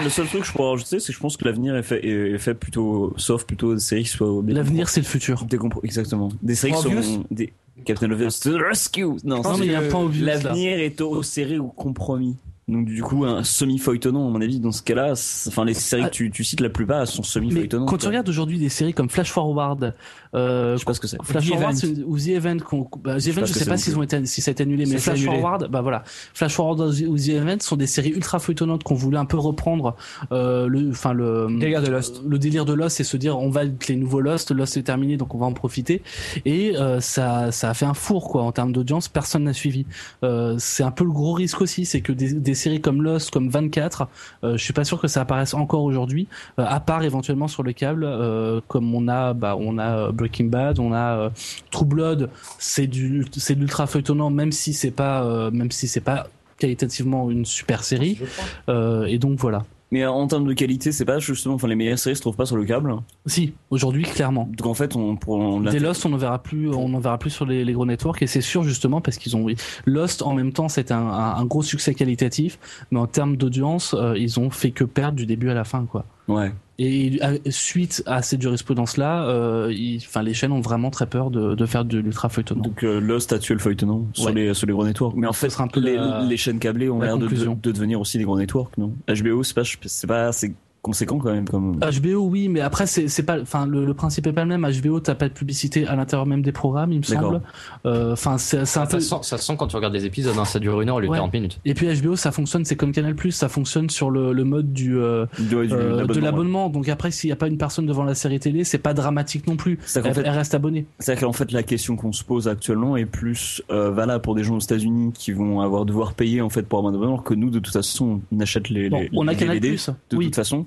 Le 0.04 0.10
seul 0.10 0.26
truc 0.28 0.42
que 0.42 0.48
je 0.48 0.52
pourrais 0.52 0.72
rajouter, 0.72 1.00
c'est 1.00 1.08
que 1.08 1.14
je 1.14 1.20
pense 1.20 1.38
que 1.38 1.46
l'avenir 1.46 1.76
est 1.76 1.84
fait, 1.84 2.06
est 2.06 2.38
fait 2.40 2.56
plutôt, 2.56 3.14
sauf 3.18 3.46
plutôt 3.46 3.74
des 3.76 3.80
séries 3.80 4.04
qui 4.04 4.10
soient 4.10 4.44
L'avenir 4.46 4.90
c'est 4.90 5.02
le 5.02 5.06
futur. 5.06 5.46
Des 5.46 5.58
exactement. 5.84 6.30
Des 6.42 6.56
séries 6.56 6.74
qui 6.74 6.82
sont 6.82 7.24
des 7.32 7.54
Captain 7.86 8.12
Obvious 8.12 8.32
to 8.42 8.58
the 8.58 8.62
rescue. 8.62 9.06
Non, 9.24 9.42
mais 9.58 9.68
il 9.68 9.72
y 9.72 9.76
a 9.76 9.80
un 9.80 9.88
point 9.88 10.10
l'avenir 10.20 10.80
est 10.80 11.00
au 11.00 11.22
serré 11.24 11.60
ou 11.60 11.68
compromis. 11.68 12.36
Donc 12.68 12.86
du 12.86 13.02
coup, 13.02 13.24
un 13.24 13.46
semi-feuilletonnant, 13.46 14.28
à 14.28 14.30
mon 14.30 14.42
avis, 14.42 14.60
dans 14.60 14.74
ce 14.74 14.82
cas-là, 14.84 15.12
enfin 15.48 15.64
les 15.64 15.74
séries 15.74 16.04
Ah. 16.06 16.10
que 16.10 16.14
tu, 16.14 16.30
tu 16.32 16.44
cites 16.44 16.60
la 16.60 16.70
plupart 16.70 17.08
sont 17.08 17.22
Mais 17.22 17.28
semi-feuilletonnantes. 17.28 17.88
quand 17.90 17.98
tu 17.98 18.08
regardes 18.08 18.28
aujourd'hui 18.28 18.60
des 18.60 18.68
séries 18.68 18.94
comme 18.94 19.10
Flash 19.10 19.32
Forward, 19.32 19.94
euh, 20.36 20.74
je 20.74 20.80
sais 20.80 20.86
pas 20.86 20.94
ce 20.94 21.00
que 21.00 21.08
c'est. 21.08 21.18
Flash 21.24 21.46
The 21.46 21.50
Forward 21.54 21.76
ou 22.06 22.18
The 22.18 22.28
Event, 22.30 22.58
qu'on- 22.60 22.90
bah, 23.04 23.18
The 23.18 23.28
Event 23.28 23.46
je 23.46 23.54
sais 23.54 23.66
pas 23.66 23.78
s'ils 23.78 23.98
ont 23.98 24.04
été, 24.04 24.26
si 24.26 24.42
ça 24.42 24.50
a 24.50 24.54
été 24.54 24.64
annulé, 24.64 24.86
mais 24.86 24.98
Flash 24.98 25.20
annulé. 25.20 25.40
Forward, 25.40 25.68
bah 25.70 25.82
voilà, 25.82 26.04
Flash 26.34 26.54
Forward 26.54 26.80
ou 26.82 27.18
The 27.18 27.30
Event 27.30 27.58
sont 27.62 27.76
des 27.76 27.88
séries 27.88 28.10
ultra 28.12 28.40
feuilletonnantes 28.40 28.84
qu'on 28.84 28.96
voulait 28.96 29.18
un 29.18 29.26
peu 29.26 29.38
reprendre, 29.38 29.96
euh, 30.32 30.68
le, 30.68 30.90
enfin 30.92 31.14
le 31.14 31.48
Délire 31.60 31.82
de 31.82 31.90
Lost. 31.90 32.22
le 32.28 32.40
délire 32.40 32.66
de 32.66 32.74
Lost, 32.74 32.98
c'est 32.98 33.04
se 33.04 33.18
dire 33.18 33.38
on 33.40 33.50
va 33.50 33.62
avec 33.62 33.88
les 33.88 33.96
nouveaux 33.96 34.22
Lost, 34.22 34.52
Lost 34.52 34.78
est 34.78 34.84
terminé 34.84 35.18
donc 35.18 35.34
on 35.36 35.38
va 35.38 35.46
en 35.46 35.54
profiter 35.54 36.02
et 36.46 36.76
euh, 36.78 37.00
ça 37.00 37.52
ça 37.52 37.70
a 37.70 37.74
fait 37.74 37.86
un 37.86 37.94
four 37.94 38.30
quoi 38.30 38.44
en 38.44 38.52
termes 38.52 38.72
d'audience, 38.74 39.08
personne 39.08 39.44
n'a 39.44 39.54
suivi. 39.54 39.86
Euh, 40.24 40.56
c'est 40.60 40.84
un 40.84 40.92
peu 40.92 41.04
le 41.04 41.12
gros 41.12 41.34
risque 41.34 41.62
aussi, 41.62 41.86
c'est 41.86 42.02
que 42.02 42.12
des, 42.12 42.34
des 42.34 42.54
séries 42.56 42.82
comme 42.82 43.02
Lost, 43.02 43.32
comme 43.32 43.50
24, 43.50 44.08
euh, 44.44 44.58
je 44.58 44.64
suis 44.64 44.74
pas 44.74 44.84
sûr 44.84 45.00
que 45.00 45.08
ça 45.08 45.22
apparaisse 45.22 45.54
encore 45.54 45.84
aujourd'hui, 45.84 46.28
euh, 46.60 46.66
à 46.68 46.80
part 46.80 47.04
éventuellement 47.04 47.48
sur 47.48 47.64
le 47.64 47.74
câble, 47.74 48.04
euh, 48.06 48.62
comme 48.68 48.94
on 48.94 49.08
a 49.08 49.34
bah 49.34 49.56
on 49.60 49.78
a 49.78 49.98
euh, 50.08 50.12
Breaking 50.18 50.46
Bad, 50.46 50.80
on 50.80 50.92
a 50.92 51.18
euh, 51.18 51.30
True 51.72 51.86
Blood, 51.86 52.30
c'est 52.60 52.88
du 52.88 53.26
c'est 53.38 53.56
de 53.56 53.62
l'ultra 53.62 53.88
feuilletonnant 53.88 54.30
même 54.30 54.52
si 54.52 54.74
c'est 54.74 54.92
pas 54.92 55.24
euh, 55.24 55.52
même 55.52 55.72
si 55.72 55.88
c'est 55.88 56.02
pas 56.02 56.28
qualitativement 56.60 57.30
une 57.32 57.46
super 57.46 57.84
série 57.84 58.20
Euh, 58.68 59.06
et 59.06 59.20
donc 59.20 59.40
voilà. 59.40 59.64
Mais 59.90 60.06
en 60.06 60.28
termes 60.28 60.46
de 60.46 60.52
qualité, 60.54 60.92
c'est 60.92 61.06
pas 61.06 61.20
justement, 61.20 61.56
enfin 61.56 61.70
les 61.70 61.76
meilleures 61.76 61.98
séries 61.98 62.18
se 62.18 62.22
trouvent 62.22 62.36
pas 62.36 62.46
sur 62.46 62.58
le 62.58 62.66
câble? 62.66 62.94
Si, 63.26 63.54
aujourd'hui 63.70 64.04
clairement. 64.04 64.50
Donc 64.58 64.68
en 64.68 64.74
fait, 64.74 64.98
on 64.98 65.16
pour 65.16 65.36
on 65.36 65.62
Des 65.62 65.80
Lost, 65.80 66.06
on 66.06 66.10
n'en 66.10 66.18
verra 66.18 66.44
plus, 66.44 66.68
on 66.68 66.94
en 66.94 67.00
verra 67.00 67.18
plus 67.18 67.30
sur 67.30 67.46
les, 67.46 67.64
les 67.64 67.72
gros 67.72 67.86
networks 67.86 68.22
et 68.22 68.28
c'est 68.28 68.42
sûr 68.42 68.64
justement 68.64 69.00
parce 69.00 69.18
qu'ils 69.18 69.38
ont 69.38 69.48
Lost 69.86 70.24
en 70.24 70.34
même 70.34 70.52
temps 70.52 70.68
c'est 70.68 70.92
un, 70.92 70.98
un, 70.98 71.36
un 71.36 71.46
gros 71.46 71.64
succès 71.64 71.94
qualitatif, 71.94 72.60
mais 72.92 73.00
en 73.00 73.08
termes 73.08 73.38
d'audience, 73.38 73.96
euh, 73.98 74.18
ils 74.18 74.42
ont 74.42 74.50
fait 74.50 74.72
que 74.72 74.84
perdre 74.84 75.16
du 75.16 75.26
début 75.26 75.50
à 75.50 75.54
la 75.54 75.64
fin 75.64 75.86
quoi. 75.86 76.04
Ouais. 76.28 76.52
Et 76.80 77.20
euh, 77.24 77.38
suite 77.50 78.04
à 78.06 78.22
cette 78.22 78.42
jurisprudence 78.42 78.98
là, 78.98 79.28
euh, 79.30 79.74
enfin 79.98 80.22
les 80.22 80.34
chaînes 80.36 80.52
ont 80.52 80.62
vraiment 80.62 80.92
très 80.92 81.08
peur 81.08 81.32
de, 81.32 81.56
de 81.56 81.66
faire 81.66 81.86
de 81.86 81.98
l'ultra 81.98 82.30
feuilletonnant. 82.30 82.62
Donc 82.62 82.84
euh, 82.84 83.00
Lost 83.00 83.34
a 83.34 83.40
tué 83.40 83.54
le 83.56 83.60
feuilletonnant 83.60 84.06
sur 84.14 84.26
Ouais. 84.28 84.34
les 84.34 84.54
sur 84.54 84.68
les 84.68 84.74
gros 84.74 84.86
networks. 84.86 85.16
Mais 85.16 85.26
en 85.26 85.34
fait, 85.34 85.50
sera 85.50 85.64
un 85.64 85.68
peu 85.70 85.80
les, 85.80 85.96
la- 85.96 86.22
les 86.24 86.38
chaînes 86.38 86.60
câblées 86.60 86.90
ont 86.90 87.00
la 87.00 87.08
l'air 87.08 87.18
de, 87.18 87.28
devenir 87.72 88.00
aussi 88.00 88.18
des 88.20 88.26
gros 88.26 88.38
networks, 88.38 88.78
non? 88.78 88.94
HBO, 89.08 89.42
c'est 89.44 89.56
pas 89.56 89.64
c'est 89.64 90.08
pas 90.08 90.28
assez 90.28 90.54
conséquent 90.88 91.20
quand 91.20 91.32
même 91.32 91.48
comme. 91.48 91.78
HBO 91.80 92.28
oui, 92.28 92.48
mais 92.50 92.62
après 92.62 92.88
c'est 92.88 93.08
c'est 93.08 93.24
pas, 93.24 93.40
enfin 93.40 93.66
le, 93.68 93.86
le 93.86 93.94
principe 93.94 94.26
est 94.28 94.34
pas 94.34 94.44
le 94.46 94.58
même. 94.58 94.68
HBO 94.82 95.00
t'as 95.00 95.14
pas 95.16 95.28
de 95.30 95.34
publicité 95.34 95.86
à 95.88 95.96
l'intérieur 95.96 96.26
même 96.26 96.42
des 96.42 96.52
programmes, 96.52 96.92
il 96.92 97.00
me 97.00 97.04
D'accord. 97.04 97.34
semble. 97.34 97.42
Euh, 97.86 98.14
Enfin 98.14 98.38
c'est 98.38 98.66
c'est 98.66 98.80
un 98.80 98.86
Ça 98.86 98.98
peu. 98.98 99.00
ça 99.00 99.38
sent 99.38 99.54
quand 99.58 99.68
tu 99.68 99.76
regardes 99.76 99.94
des 99.94 100.06
épisodes, 100.06 100.36
hein, 100.38 100.46
ça 100.46 100.60
dure 100.60 100.82
une 100.82 100.90
heure 100.90 100.96
au 100.96 101.00
lieu 101.00 101.06
de 101.08 101.12
Ouais. 101.12 101.18
40 101.18 101.34
minutes. 101.34 101.60
Et 101.66 101.74
puis 101.74 101.88
HBO 102.02 102.16
ça 102.16 102.32
fonctionne, 102.32 102.66
c'est 102.66 102.76
comme 102.76 102.92
Canal 102.92 103.16
ça 103.32 103.50
fonctionne 103.50 103.90
sur 103.90 104.10
le, 104.10 104.32
le 104.34 104.44
mode 104.44 104.74
du 104.74 104.98
euh, 104.98 105.26
du- 105.38 105.46
du- 105.68 105.74
euh, 105.74 106.06
de 106.06 106.20
l'abonnement. 106.20 106.70
Donc 106.70 106.88
après, 106.90 107.12
s'il 107.12 107.28
n'y 107.30 107.34
a 107.34 107.36
pas 107.36 107.48
une 107.48 107.58
personne 107.58 107.86
devant 107.86 108.04
la 108.04 108.16
série 108.16 108.40
télé, 108.40 108.64
c'est 108.64 108.78
pas 108.78 108.94
dramatique 108.94 109.48
non 109.48 109.56
plus. 109.58 109.80
Elle, 109.96 110.14
fait- 110.14 110.22
elle 110.24 110.30
reste 110.30 110.56
abonnée. 110.56 110.86
C'est-à-dire 111.00 111.26
qu'en 111.28 111.34
fait, 111.34 111.52
la 111.52 111.64
question 111.64 111.96
qu'on 111.96 112.12
se 112.14 112.24
pose 112.24 112.48
actuellement 112.48 112.96
est 112.96 113.06
plus 113.06 113.62
euh, 113.72 113.92
valable 113.92 114.22
pour 114.22 114.36
des 114.36 114.44
gens 114.44 114.56
aux 114.56 114.60
États-Unis 114.60 115.12
qui 115.14 115.32
vont 115.34 115.62
avoir 115.62 115.86
devoir 115.86 116.14
payer 116.14 116.42
en 116.42 116.50
fait 116.50 116.64
pour 116.64 116.80
avoir 116.80 116.94
un 116.94 116.96
abonnement, 116.96 117.14
alors 117.16 117.24
que 117.26 117.34
nous, 117.34 117.50
de 117.50 117.60
toute 117.60 117.74
façon, 117.74 118.22
on 118.32 118.40
achète 118.40 118.70
les, 118.70 118.90
Bon, 118.90 119.00
les, 119.02 119.10
on 119.14 119.28
a 119.28 119.32
les 119.32 119.38
Canal 119.38 119.60
DVD 119.60 119.78
de 120.10 120.18
oui, 120.18 120.26
toute 120.26 120.36
façon. 120.36 120.66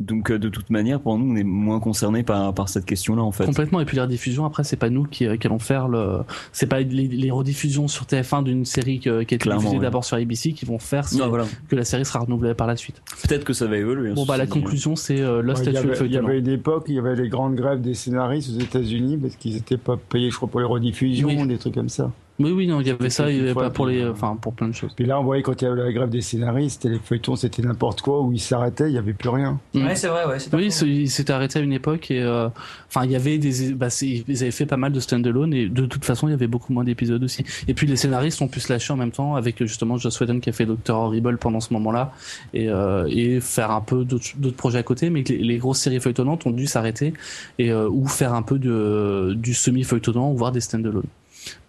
Donc, 0.00 0.30
euh, 0.30 0.38
de 0.38 0.48
toute 0.48 0.70
manière, 0.70 1.00
pour 1.00 1.18
nous, 1.18 1.32
on 1.32 1.36
est 1.36 1.42
moins 1.42 1.80
concernés 1.80 2.22
par, 2.22 2.54
par 2.54 2.68
cette 2.68 2.84
question-là, 2.84 3.20
en 3.22 3.32
fait. 3.32 3.44
complètement. 3.46 3.80
Et 3.80 3.84
puis 3.84 3.96
les 3.96 4.02
rediffusions, 4.02 4.44
après, 4.44 4.62
c'est 4.62 4.76
pas 4.76 4.90
nous 4.90 5.02
qui, 5.04 5.26
euh, 5.26 5.36
qui 5.36 5.46
allons 5.48 5.58
faire 5.58 5.88
le. 5.88 6.20
C'est 6.52 6.68
pas 6.68 6.78
les, 6.80 7.08
les 7.08 7.30
rediffusions 7.32 7.88
sur 7.88 8.04
TF1 8.06 8.44
d'une 8.44 8.64
série 8.64 9.00
que- 9.00 9.22
qui 9.24 9.34
a 9.34 9.36
été 9.36 9.38
Clairement, 9.38 9.60
diffusée 9.62 9.78
ouais. 9.78 9.82
d'abord 9.82 10.04
sur 10.04 10.16
ABC 10.16 10.52
qui 10.52 10.64
vont 10.66 10.78
faire 10.78 11.08
si- 11.08 11.18
Non, 11.18 11.28
voilà. 11.28 11.46
que 11.68 11.74
la 11.74 11.84
série 11.84 12.04
sera 12.04 12.20
renouvelée 12.20 12.54
par 12.54 12.68
la 12.68 12.76
suite. 12.76 13.02
Peut-être 13.26 13.42
que 13.44 13.52
ça 13.52 13.66
va 13.66 13.76
évoluer. 13.76 14.12
Bon, 14.12 14.24
bah 14.24 14.36
la 14.36 14.46
conclusion, 14.46 14.94
c'est 14.94 15.20
euh, 15.20 15.42
Lost 15.42 15.64
Ouais, 15.66 15.72
il, 15.72 15.74
y 15.74 15.76
avait, 15.78 15.88
il 15.88 15.92
y 15.92 15.96
feuilletonnant. 15.96 16.28
avait 16.28 16.38
une 16.38 16.48
époque, 16.48 16.84
il 16.88 16.94
y 16.94 16.98
avait 17.00 17.16
les 17.16 17.28
grandes 17.28 17.56
grèves 17.56 17.80
des 17.80 17.94
scénaristes 17.94 18.50
aux 18.56 18.60
États-Unis 18.60 19.16
parce 19.16 19.34
qu'ils 19.34 19.54
n'étaient 19.54 19.76
pas 19.78 19.96
payés, 19.96 20.30
je 20.30 20.36
crois, 20.36 20.48
pour 20.48 20.60
les 20.60 20.66
rediffusions, 20.66 21.26
Oui. 21.26 21.46
des 21.48 21.58
trucs 21.58 21.74
comme 21.74 21.88
ça. 21.88 22.12
Oui, 22.40 22.52
oui, 22.52 22.66
non, 22.68 22.80
il 22.80 22.86
y 22.86 22.90
avait 22.90 23.10
ça, 23.10 23.30
il 23.30 23.38
y 23.38 23.40
avait 23.40 23.52
fois, 23.52 23.64
pas 23.64 23.70
pour 23.70 23.86
les, 23.86 24.00
euh, 24.02 24.12
enfin, 24.12 24.36
pour 24.40 24.54
plein 24.54 24.68
de 24.68 24.72
choses. 24.72 24.92
Puis 24.94 25.06
là, 25.06 25.18
on 25.18 25.24
voyait 25.24 25.42
quand 25.42 25.60
il 25.60 25.64
y 25.64 25.68
avait 25.68 25.82
la 25.82 25.92
grève 25.92 26.08
des 26.08 26.20
scénaristes, 26.20 26.84
et 26.84 26.88
les 26.88 26.98
feuilletons, 27.00 27.34
c'était 27.34 27.62
n'importe 27.62 28.00
quoi, 28.00 28.20
où 28.22 28.32
ils 28.32 28.38
s'arrêtaient, 28.40 28.88
il 28.88 28.92
n'y 28.92 28.98
avait 28.98 29.12
plus 29.12 29.28
rien. 29.28 29.58
Mm. 29.74 29.84
Ouais, 29.86 29.96
c'est 29.96 30.06
vrai, 30.06 30.24
ouais. 30.24 30.36
Oui, 30.52 30.66
faux. 30.66 30.70
c'est- 30.70 30.86
il 30.86 31.10
s'était 31.10 31.32
arrêté 31.32 31.58
à 31.58 31.62
une 31.62 31.72
époque 31.72 32.10
et 32.12 32.22
euh, 32.22 32.48
enfin 32.88 33.04
il 33.04 33.10
y 33.10 33.16
avait 33.16 33.38
des 33.38 33.72
bah, 33.72 33.88
ils 34.02 34.42
avaient 34.42 34.50
fait 34.52 34.66
pas 34.66 34.76
mal 34.76 34.92
de 34.92 35.00
stand-alone 35.00 35.52
et 35.52 35.68
de 35.68 35.86
toute 35.86 36.04
façon 36.04 36.28
il 36.28 36.30
y 36.30 36.34
avait 36.34 36.46
beaucoup 36.46 36.72
moins 36.72 36.84
d'épisodes 36.84 37.22
aussi. 37.24 37.44
Et 37.66 37.74
puis 37.74 37.86
les 37.86 37.96
scénaristes 37.96 38.40
ont 38.40 38.48
pu 38.48 38.60
se 38.60 38.72
lâcher 38.72 38.92
en 38.92 38.96
même 38.96 39.10
temps 39.10 39.34
avec 39.34 39.58
justement 39.64 39.96
Joss 39.96 40.20
Whedon 40.20 40.38
qui 40.40 40.48
a 40.48 40.52
fait 40.52 40.64
Doctor 40.66 40.98
Horrible 41.00 41.38
pendant 41.38 41.60
ce 41.60 41.72
moment-là 41.74 42.12
et 42.54 42.68
euh, 42.68 43.06
et 43.08 43.40
faire 43.40 43.70
un 43.72 43.80
peu 43.80 44.04
d'autres 44.04 44.28
d'autres 44.36 44.56
projets 44.56 44.78
à 44.78 44.82
côté, 44.84 45.10
mais 45.10 45.24
que 45.24 45.32
les, 45.32 45.38
les 45.42 45.58
grosses 45.58 45.80
séries 45.80 46.00
feuilletonnantes 46.00 46.46
ont 46.46 46.50
dû 46.52 46.66
s'arrêter 46.66 47.14
et 47.58 47.70
euh, 47.72 47.88
ou 47.90 48.06
faire 48.06 48.32
un 48.34 48.42
peu 48.42 48.58
de 48.58 49.34
du 49.36 49.54
semi 49.54 49.82
feuilletonnant 49.84 50.30
ou 50.30 50.36
voir 50.36 50.52
des 50.52 50.60
stand-alone. 50.60 51.02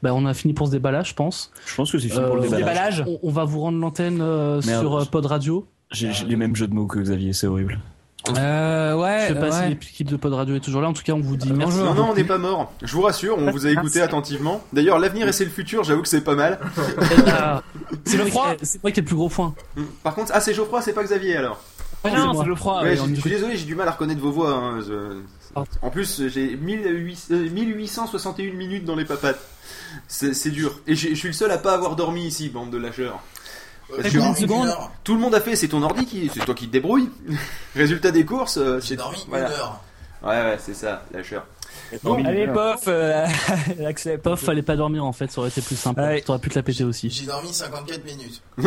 Bah 0.03 0.11
on 0.13 0.25
a 0.25 0.33
fini 0.33 0.53
pour 0.53 0.67
ce 0.67 0.71
débat 0.71 0.91
là, 0.91 1.03
je 1.03 1.13
pense. 1.13 1.51
Je 1.65 1.75
pense 1.75 1.91
que 1.91 1.99
c'est 1.99 2.09
fini 2.09 2.23
pour 2.25 2.35
le 2.35 2.41
Euh, 2.41 2.49
déballage. 2.49 2.97
Déballage. 2.97 3.03
On, 3.07 3.19
on 3.27 3.31
va 3.31 3.43
vous 3.45 3.59
rendre 3.61 3.79
l'antenne 3.79 4.21
euh, 4.21 4.61
sur 4.61 4.97
euh, 5.01 5.05
Pod 5.05 5.25
Radio. 5.25 5.67
J'ai 5.91 6.11
les 6.27 6.35
mêmes 6.35 6.55
jeux 6.55 6.67
de 6.67 6.73
mots 6.73 6.85
que 6.87 6.99
Xavier, 6.99 7.33
c'est 7.33 7.47
horrible. 7.47 7.79
Euh, 8.37 8.95
ouais. 8.95 9.25
Je 9.29 9.33
sais 9.33 9.39
pas 9.39 9.51
si 9.51 9.59
ouais. 9.61 9.69
l'équipe 9.69 10.07
de 10.09 10.17
Pod 10.17 10.33
Radio 10.33 10.55
est 10.55 10.59
toujours 10.59 10.81
là. 10.81 10.89
En 10.89 10.93
tout 10.93 11.03
cas, 11.03 11.13
on 11.13 11.19
vous 11.21 11.37
dit 11.37 11.51
merci. 11.53 11.77
Non, 11.79 11.93
non, 11.93 12.09
on 12.11 12.13
n'est 12.13 12.25
pas 12.25 12.37
mort. 12.37 12.71
Je 12.83 12.91
vous 12.93 13.01
rassure, 13.01 13.37
on 13.39 13.49
vous 13.49 13.65
a 13.65 13.71
écouté 13.71 14.01
attentivement. 14.01 14.61
D'ailleurs, 14.73 14.99
l'avenir 14.99 15.27
et 15.27 15.31
c'est 15.31 15.45
le 15.45 15.49
futur, 15.49 15.83
j'avoue 15.83 16.01
que 16.01 16.07
c'est 16.09 16.21
pas 16.23 16.35
mal. 16.35 16.59
Ah, 17.27 17.63
C'est 18.05 18.17
le 18.17 18.25
froid. 18.25 18.53
C'est 18.61 18.83
moi 18.83 18.91
qui 18.91 18.99
ai 18.99 19.03
le 19.03 19.07
plus 19.07 19.15
gros 19.15 19.29
point. 19.29 19.53
Par 20.03 20.13
contre, 20.15 20.31
ah, 20.35 20.41
c'est 20.41 20.53
Geoffroy, 20.53 20.81
c'est 20.81 20.93
pas 20.93 21.03
Xavier 21.03 21.37
alors. 21.37 21.59
Non, 22.05 22.33
c'est 22.39 22.45
le 22.47 22.55
froid. 22.55 22.81
Ouais, 22.83 22.95
je 22.95 23.03
suis 23.19 23.29
désolé, 23.29 23.55
j'ai 23.57 23.65
du 23.65 23.75
mal 23.75 23.87
à 23.87 23.91
reconnaître 23.91 24.21
vos 24.21 24.31
voix. 24.31 24.51
hein, 24.53 24.79
je- 24.85 25.21
Ah. 25.55 25.63
En 25.81 25.89
plus, 25.89 26.27
j'ai 26.27 26.55
1800 26.55 27.33
euh, 27.33 27.49
1861 27.49 28.53
minutes 28.53 28.85
dans 28.85 28.95
les 28.95 29.05
papates. 29.05 29.39
C'est 30.07 30.51
dur. 30.51 30.79
Et 30.87 30.95
je 30.95 31.13
suis 31.15 31.27
le 31.29 31.33
seul 31.33 31.51
à 31.51 31.57
pas 31.57 31.73
avoir 31.73 31.95
dormi 31.95 32.25
ici, 32.27 32.49
bande 32.49 32.71
de 32.71 32.77
lâcheurs. 32.77 33.19
Parce 33.89 34.09
que 34.13 34.17
une 34.19 34.35
seconde. 34.35 34.69
tout 35.03 35.15
le 35.15 35.19
monde 35.19 35.33
a 35.33 35.41
fait, 35.41 35.55
c'est 35.55 35.67
ton 35.69 35.81
ordi 35.81 36.05
qui, 36.05 36.29
c'est 36.31 36.45
toi 36.45 36.53
qui 36.53 36.67
te 36.67 36.71
débrouilles. 36.73 37.09
Résultat 37.75 38.11
des 38.11 38.23
courses, 38.23 38.57
euh, 38.57 38.79
J'ai 38.81 38.89
c'est 38.89 38.95
dormi 38.97 39.25
voilà. 39.27 39.47
une 39.47 39.53
heure. 39.53 39.81
Ouais, 40.21 40.29
ouais, 40.41 40.57
c'est 40.63 40.75
ça, 40.75 41.03
lâcheur. 41.11 41.45
Bon, 42.03 42.23
Allez, 42.23 42.45
pof, 42.47 42.83
euh, 42.87 43.25
Pof, 44.23 44.39
fallait 44.41 44.61
pas 44.61 44.75
dormir 44.75 45.03
en 45.05 45.13
fait, 45.13 45.31
ça 45.31 45.39
aurait 45.39 45.49
été 45.49 45.61
plus 45.61 45.75
simple. 45.75 46.01
Ouais. 46.01 46.21
T'aurais 46.21 46.37
pu 46.39 46.49
te 46.49 46.55
la 46.55 46.61
péter 46.61 46.83
aussi. 46.83 47.09
J'ai 47.09 47.25
dormi 47.25 47.51
54 47.51 48.05
minutes. 48.05 48.41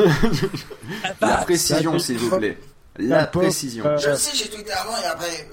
La 1.20 1.36
précision, 1.38 1.98
s'il 1.98 2.18
vous 2.18 2.36
plaît. 2.36 2.58
La 2.98 3.26
précision. 3.26 3.84
euh, 3.86 3.96
Je 3.98 4.10
le 4.10 4.16
sais, 4.16 4.36
j'ai 4.36 4.50
tweeté 4.50 4.72
avant 4.72 4.96
et 4.96 5.06
après. 5.06 5.48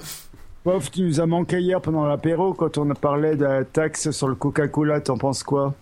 Pof, 0.70 0.92
tu 0.92 1.02
nous 1.02 1.20
as 1.20 1.26
manqué 1.26 1.60
hier 1.60 1.82
pendant 1.82 2.06
l'apéro 2.06 2.54
quand 2.54 2.78
on 2.78 2.88
a 2.92 2.94
parlé 2.94 3.36
de 3.36 3.44
la 3.44 3.64
taxe 3.64 4.12
sur 4.12 4.28
le 4.28 4.36
Coca-Cola, 4.36 5.02
t'en 5.02 5.18
penses 5.18 5.42
quoi? 5.42 5.74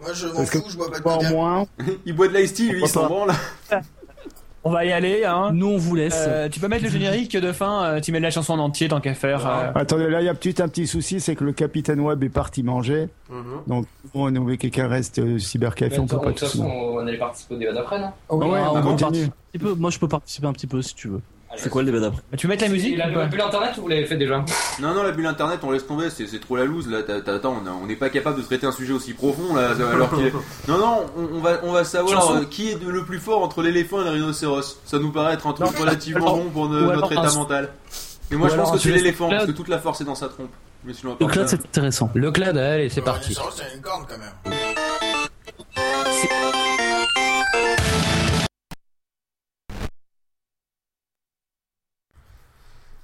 Moi, 0.00 0.14
je 0.14 0.26
m'en 0.26 0.46
fous, 0.46 0.62
je 0.70 0.76
bois 0.78 0.90
pas 0.90 0.96
de 0.96 1.02
coca. 1.02 1.28
moins. 1.28 1.66
Il 2.06 2.14
boit 2.14 2.28
de 2.28 2.38
l'ice 2.38 2.54
tea, 2.54 2.70
lui, 2.72 2.80
il 2.80 2.88
s'en 2.88 3.08
branle. 3.08 3.32
On 4.64 4.70
va 4.70 4.86
y 4.86 4.92
aller, 4.92 5.24
hein. 5.26 5.50
Nous, 5.52 5.66
on 5.66 5.76
vous 5.76 5.96
laisse. 5.96 6.24
Euh, 6.26 6.48
tu 6.48 6.60
peux 6.60 6.68
mettre 6.68 6.84
le 6.84 6.88
générique 6.88 7.36
de 7.36 7.52
fin, 7.52 7.84
euh, 7.84 8.00
tu 8.00 8.10
mets 8.12 8.20
la 8.20 8.30
chanson 8.30 8.54
en 8.54 8.60
entier 8.60 8.88
tant 8.88 9.00
qu'à 9.00 9.12
faire. 9.12 9.46
euh. 9.46 9.72
Attendez, 9.74 10.08
là, 10.08 10.22
il 10.22 10.24
y 10.24 10.28
a 10.30 10.34
peut-être 10.34 10.60
un 10.60 10.68
petit 10.68 10.86
souci, 10.86 11.20
c'est 11.20 11.34
que 11.34 11.44
le 11.44 11.52
capitaine 11.52 12.00
Web 12.00 12.22
est 12.24 12.28
parti 12.30 12.62
manger. 12.62 13.08
Mhm. 13.28 13.42
Donc, 13.66 13.86
on 14.14 14.32
que 14.32 14.54
quelqu'un 14.54 14.86
reste 14.88 15.18
euh, 15.18 15.38
cybercafé, 15.38 15.98
on 15.98 16.06
peut 16.06 16.20
pas 16.20 16.32
tous. 16.32 16.58
on 16.58 16.98
allait 17.00 17.18
participer 17.18 17.56
au 17.56 17.58
débat 17.58 17.72
d'après, 17.72 17.98
non? 18.00 18.12
Oh, 18.30 18.36
ouais, 18.38 18.60
on 18.60 18.70
on 18.70 18.74
peut 18.76 18.80
continue. 18.82 18.98
participer 19.00 19.26
un 19.26 19.50
petit 19.52 19.58
peu. 19.58 19.74
Moi, 19.74 19.90
je 19.90 19.98
peux 19.98 20.08
participer 20.08 20.46
un 20.46 20.52
petit 20.52 20.66
peu 20.68 20.80
si 20.80 20.94
tu 20.94 21.08
veux. 21.08 21.20
C'est 21.56 21.68
quoi 21.70 21.82
le 21.82 21.86
débat 21.86 22.00
d'après 22.00 22.20
Tu 22.36 22.46
veux 22.46 22.50
mettre 22.50 22.64
la 22.64 22.70
musique 22.70 22.96
ou 22.96 23.14
pas 23.14 23.26
bulle 23.26 23.40
internet 23.40 23.76
ou 23.78 23.82
vous 23.82 23.88
l'avez 23.88 24.06
fait 24.06 24.16
déjà 24.16 24.44
Non, 24.80 24.94
non, 24.94 25.02
la 25.02 25.10
bulle 25.12 25.26
internet, 25.26 25.60
on 25.62 25.70
laisse 25.70 25.86
tomber, 25.86 26.08
c'est 26.10 26.26
c'est 26.26 26.38
trop 26.40 26.56
la 26.56 26.64
loose 26.64 26.88
là. 26.88 26.98
Attends, 27.26 27.62
on 27.82 27.86
n'est 27.86 27.96
pas 27.96 28.08
capable 28.10 28.38
de 28.38 28.42
traiter 28.42 28.66
un 28.66 28.72
sujet 28.72 28.92
aussi 28.92 29.12
profond 29.12 29.54
là. 29.54 29.70
Alors 29.92 30.10
qu'il 30.14 30.26
est- 30.26 30.32
Non, 30.68 30.78
non, 30.78 31.06
on, 31.16 31.36
on 31.36 31.40
va, 31.40 31.60
on 31.62 31.72
va 31.72 31.84
savoir 31.84 32.20
Chanson. 32.22 32.36
euh, 32.42 32.44
qui 32.44 32.70
est 32.70 32.82
le 32.82 33.04
plus 33.04 33.18
fort 33.18 33.42
entre 33.42 33.62
l'éléphant 33.62 34.00
et 34.00 34.04
le 34.04 34.10
rhinocéros. 34.10 34.78
Ça 34.84 34.98
nous 34.98 35.12
paraît 35.12 35.34
être 35.34 35.46
un 35.46 35.52
truc 35.52 35.66
Non, 35.72 35.80
relativement 35.80 36.20
alors- 36.26 36.36
bon 36.38 36.50
pour 36.50 36.68
ne- 36.68 36.80
ou 36.86 36.90
alors 36.90 37.02
notre 37.10 37.18
un- 37.18 37.22
état 37.28 37.34
mental. 37.36 37.68
Et 38.30 38.36
moi, 38.36 38.46
ou 38.48 38.50
je 38.50 38.56
pense 38.56 38.72
que 38.72 38.78
c'est 38.78 38.90
l'éléphant, 38.90 39.28
parce 39.28 39.46
que 39.46 39.50
toute 39.52 39.68
la 39.68 39.78
force 39.78 40.00
est 40.00 40.04
dans 40.04 40.14
sa 40.14 40.28
trompe. 40.28 40.50
Mais 40.84 40.94
sinon, 40.94 41.16
Le 41.20 41.32
ça- 41.32 41.46
c'est 41.46 41.60
intéressant. 41.60 42.10
Le 42.14 42.30
clad, 42.32 42.56
allez, 42.56 42.88
c'est 42.88 43.02
parti. 43.02 43.34
C'est 43.54 43.76
une 43.76 43.82
corne 43.82 44.04
quand 44.08 44.18
même. 44.18 44.56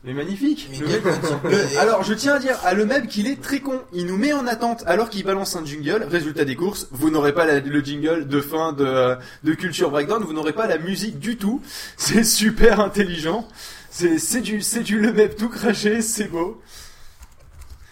Mais 0.05 0.13
magnifique 0.15 0.69
Mais 0.71 0.79
le 0.79 0.87
mec- 0.87 1.77
Alors 1.79 2.05
je 2.05 2.15
tiens 2.15 2.35
à 2.35 2.39
dire 2.39 2.57
à 2.65 2.73
le 2.73 2.87
même 2.87 3.09
qu'il 3.09 3.27
est 3.27 3.43
très 3.43 3.59
con. 3.61 3.83
Il 3.93 4.07
nous 4.07 4.17
met 4.17 4.33
en 4.33 4.47
attente 4.47 4.85
alors 4.87 5.11
qu'il 5.11 5.25
balance 5.25 5.57
un 5.57 5.65
jingle. 5.65 6.05
Résultat 6.09 6.45
des 6.45 6.55
courses, 6.55 6.87
vous 6.93 7.11
n'aurez 7.11 7.35
pas 7.35 7.45
la- 7.47 7.59
le 7.61 7.81
jingle 7.81 8.29
de 8.29 8.41
fin 8.41 8.73
de, 8.73 9.17
de 9.43 9.55
Culture 9.55 9.91
Breakdown, 9.91 10.23
vous 10.23 10.33
n'aurez 10.33 10.53
pas 10.53 10.69
la 10.69 10.79
musique 10.79 11.19
du 11.19 11.37
tout. 11.37 11.61
C'est 11.97 12.23
super 12.25 12.79
intelligent. 12.81 13.49
C'est 13.91 14.41
du 14.41 14.63
c'est 14.63 14.85
du 14.85 15.01
le 15.01 15.13
même 15.13 15.35
tout 15.35 15.49
craché, 15.49 16.01
c'est 16.01 16.29
beau. 16.29 16.63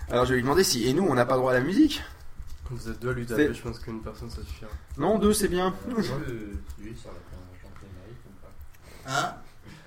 Alors 0.09 0.25
je 0.25 0.31
vais 0.31 0.37
lui 0.37 0.43
demander 0.43 0.63
si 0.63 0.87
et 0.89 0.93
nous 0.93 1.05
on 1.05 1.15
n'a 1.15 1.27
pas 1.27 1.37
droit 1.37 1.51
à 1.51 1.55
la 1.55 1.61
musique? 1.61 2.05
Vous 2.71 2.89
êtes 2.89 3.01
deux 3.01 3.11
à 3.11 3.13
lui 3.15 3.27
taper, 3.27 3.53
je 3.53 3.61
pense 3.63 3.81
qu'une 3.81 4.01
personne 4.01 4.31
ça 4.31 4.43
suffira. 4.47 4.71
Non, 4.99 5.19
deux 5.19 5.33
c'est 5.33 5.49
bien. 5.49 5.75
Hein? 9.09 9.35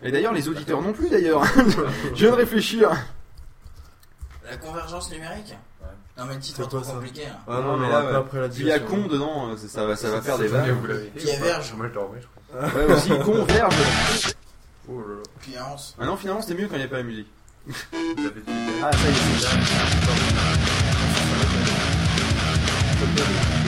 Et 0.04 0.12
d'ailleurs 0.12 0.34
les 0.34 0.48
auditeurs 0.48 0.82
non 0.82 0.94
plus 0.94 1.10
d'ailleurs. 1.10 1.44
je 2.14 2.16
viens 2.16 2.32
de 2.32 2.36
réfléchir. 2.36 2.90
La 4.50 4.58
convergence 4.58 5.12
numérique 5.12 5.56
Non, 6.18 6.26
mais 6.26 6.36
le 6.36 6.40
titre 6.40 6.58
C'est 6.58 6.64
est 6.64 6.68
trop 6.70 6.84
ça 6.84 6.94
compliqué. 6.94 7.26
hein. 7.28 7.38
Ah 7.48 7.62
non, 7.62 7.64
non, 7.64 7.78
mais 7.78 7.90
là, 7.90 8.06
ouais. 8.06 8.16
après 8.16 8.40
la 8.40 8.48
Il 8.48 8.66
y 8.66 8.72
a 8.72 8.80
con 8.80 9.06
dedans, 9.08 9.56
ça, 9.58 9.68
ça 9.68 9.86
va 9.86 9.96
ça 9.96 10.10
va 10.10 10.22
faire 10.22 10.38
des 10.38 10.48
l'avez 10.48 10.74
fait 11.14 11.20
Qui 11.20 11.30
est 11.30 11.40
verge 11.40 11.74
Moi 11.76 11.88
je 11.90 11.94
l'ai 11.94 12.00
remis, 12.04 12.22
je 12.22 12.28
crois. 12.28 12.82
Ouais 12.82 12.94
aussi 12.94 13.10
converge. 13.20 13.76
Oh 14.92 15.00
là 15.02 15.16
là. 15.16 15.22
Puis 15.42 15.56
avance. 15.58 15.96
Ah 16.00 16.06
non 16.06 16.18
finalement 16.18 16.42
c'était 16.42 16.60
mieux 16.60 16.68
quand 16.68 16.76
il 16.76 16.80
n'y 16.80 16.84
avait 16.84 16.90
pas 16.92 16.98
la 16.98 17.04
musique. 17.04 17.28
Ah 17.70 18.92
ça 18.92 19.08
y 19.08 19.12
est. 19.12 20.50
c'est 23.00 23.59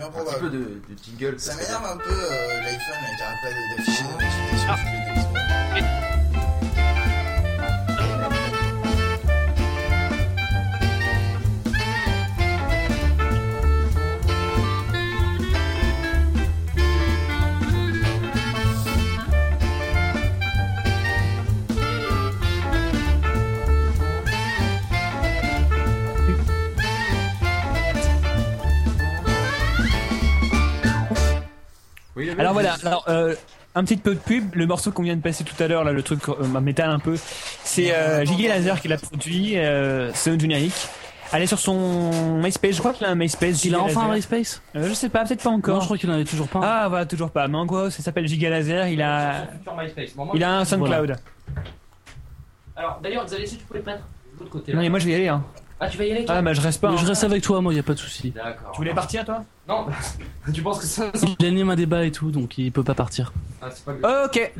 Un 0.00 0.10
petit 0.10 0.40
peu 0.40 0.50
de, 0.50 0.58
de 0.58 0.96
jingle. 1.02 1.40
Ça 1.40 1.54
m'énerve 1.56 1.84
un 1.84 1.96
peu 1.96 2.12
euh, 2.12 2.60
l'iPhone 2.62 2.96
qui 3.16 3.22
arrête 3.22 3.38
pas 3.42 3.48
de- 3.50 3.76
d'afficher 3.76 4.02
des 4.04 4.12
notifications 4.24 6.17
Alors 32.38 32.52
voilà, 32.52 32.76
alors 32.84 33.04
euh, 33.08 33.34
un 33.74 33.84
petit 33.84 33.96
peu 33.96 34.14
de 34.14 34.20
pub, 34.20 34.54
le 34.54 34.66
morceau 34.66 34.90
qu'on 34.92 35.02
vient 35.02 35.16
de 35.16 35.22
passer 35.22 35.44
tout 35.44 35.60
à 35.62 35.66
l'heure, 35.68 35.84
là, 35.84 35.92
le 35.92 36.02
truc 36.02 36.20
euh, 36.28 36.60
métal 36.60 36.90
un 36.90 36.98
peu, 36.98 37.16
c'est 37.64 37.94
euh, 37.94 38.24
Gigi 38.24 38.48
Laser 38.48 38.80
qui 38.80 38.88
l'a 38.88 38.96
produit, 38.98 39.58
euh, 39.58 40.10
c'est 40.14 40.30
un 40.30 40.38
générique. 40.38 40.88
Allez 41.30 41.46
sur 41.46 41.58
son 41.58 42.38
MySpace, 42.38 42.76
je 42.76 42.78
crois 42.78 42.94
qu'il 42.94 43.04
a 43.06 43.10
un 43.10 43.14
MySpace. 43.14 43.62
Il 43.66 43.74
a 43.74 43.80
enfin 43.82 44.08
un. 44.08 44.14
MySpace 44.14 44.62
Euh, 44.74 44.88
Je 44.88 44.94
sais 44.94 45.10
pas, 45.10 45.24
peut-être 45.24 45.42
pas 45.42 45.50
Non, 45.50 45.56
encore. 45.56 45.80
je 45.80 45.84
crois 45.84 45.98
qu'il 45.98 46.10
en 46.10 46.14
avait 46.14 46.24
toujours 46.24 46.48
pas. 46.48 46.60
Ah 46.62 46.88
voilà, 46.88 47.04
toujours 47.04 47.30
pas. 47.30 47.46
Mais 47.48 47.58
en 47.58 47.66
gros, 47.66 47.90
ça 47.90 48.02
s'appelle 48.02 48.26
Giga 48.26 48.48
Laser, 48.48 48.88
il 48.88 49.02
a, 49.02 49.44
il 50.32 50.42
a 50.42 50.58
un 50.58 50.64
SoundCloud. 50.64 51.16
Alors, 52.76 52.98
d'ailleurs, 53.02 53.26
Xavier, 53.26 53.46
si 53.46 53.58
tu 53.58 53.64
peux 53.64 53.76
le 53.76 53.84
mettre 53.84 53.98
de 54.34 54.38
l'autre 54.40 54.50
côté. 54.50 54.72
Non 54.72 54.80
mais 54.80 54.88
moi 54.88 54.98
je 55.00 55.04
vais 55.06 55.10
y 55.12 55.14
aller. 55.16 55.28
Hein. 55.28 55.44
Ah, 55.80 55.88
tu 55.88 55.98
vas 55.98 56.04
y 56.04 56.12
aller, 56.12 56.24
toi 56.24 56.36
Ah 56.38 56.42
bah 56.42 56.54
je 56.54 56.60
reste 56.60 56.80
pas. 56.80 56.88
Mais 56.88 56.94
hein. 56.94 57.00
je 57.02 57.06
reste 57.06 57.24
avec 57.24 57.42
toi, 57.42 57.60
moi, 57.60 57.74
y 57.74 57.78
a 57.78 57.82
pas 57.82 57.92
de 57.94 57.98
souci. 57.98 58.30
D'accord. 58.30 58.72
Tu 58.72 58.78
voulais 58.78 58.94
partir 58.94 59.24
toi? 59.24 59.44
Non, 59.68 59.86
tu 60.54 60.62
penses 60.62 60.78
que 60.80 60.86
ça. 60.86 61.12
Il 61.38 61.46
anime 61.46 61.70
un 61.70 61.76
débat 61.76 62.04
et 62.04 62.10
tout, 62.10 62.30
donc 62.30 62.56
il 62.58 62.72
peut 62.72 62.82
pas 62.84 62.94
partir. 62.94 63.32
Ah, 63.60 63.68
c'est 63.72 63.84
pas 63.84 63.92
grave. 63.92 64.26
Ok. 64.26 64.52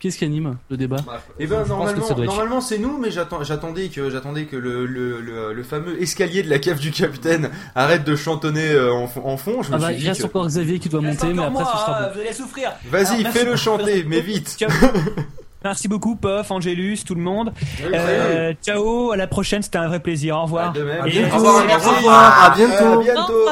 Qu'est-ce 0.00 0.16
qui 0.16 0.24
anime 0.24 0.58
le 0.70 0.76
débat 0.76 0.98
Eh 1.40 1.46
ben 1.48 1.66
normalement, 1.66 2.06
normalement 2.18 2.60
c'est 2.60 2.78
nous, 2.78 2.98
mais 2.98 3.10
j'attendais 3.10 3.88
que 3.88 4.10
j'attendais 4.10 4.44
que 4.44 4.54
le, 4.54 4.86
le, 4.86 5.20
le, 5.20 5.52
le 5.52 5.62
fameux 5.64 6.00
escalier 6.00 6.44
de 6.44 6.48
la 6.50 6.60
cave 6.60 6.78
du 6.78 6.92
capitaine 6.92 7.50
arrête 7.74 8.04
de 8.04 8.14
chantonner 8.14 8.70
euh, 8.70 8.92
en, 8.92 9.08
fond- 9.08 9.24
en 9.24 9.36
fond. 9.36 9.60
Je 9.64 9.70
me 9.70 9.74
Ah 9.74 9.78
bah, 9.78 9.86
suis 9.88 9.96
il 9.96 10.00
dit 10.02 10.08
reste 10.10 10.20
que- 10.20 10.26
encore 10.26 10.46
Xavier 10.46 10.78
qui 10.78 10.88
doit 10.88 11.00
monter, 11.00 11.32
mais 11.32 11.42
après 11.42 11.64
ce 11.64 11.70
sera 11.70 12.02
bon. 12.02 12.14
vous 12.14 12.20
allez 12.20 12.32
souffrir. 12.32 12.70
Vas-y, 12.88 13.24
fais-le 13.24 13.56
chanter, 13.56 14.04
mais 14.04 14.20
vite. 14.20 14.56
Merci 15.64 15.88
beaucoup, 15.88 16.14
Pof, 16.14 16.50
Angélus, 16.52 16.98
tout 17.04 17.14
le 17.16 17.20
monde. 17.20 17.52
Euh, 17.92 18.54
ciao, 18.62 19.10
à 19.10 19.16
la 19.16 19.26
prochaine, 19.26 19.60
c'était 19.62 19.78
un 19.78 19.88
vrai 19.88 19.98
plaisir. 20.00 20.36
Au 20.36 20.42
revoir. 20.42 20.72
Même. 20.72 21.02
Et- 21.06 21.24
Au 21.24 21.34
revoir, 21.36 21.64
merci. 21.66 21.88
Au 21.88 21.92
revoir, 21.96 22.44
à 22.44 22.50
bientôt. 22.50 23.00
À 23.00 23.02
bientôt. 23.02 23.46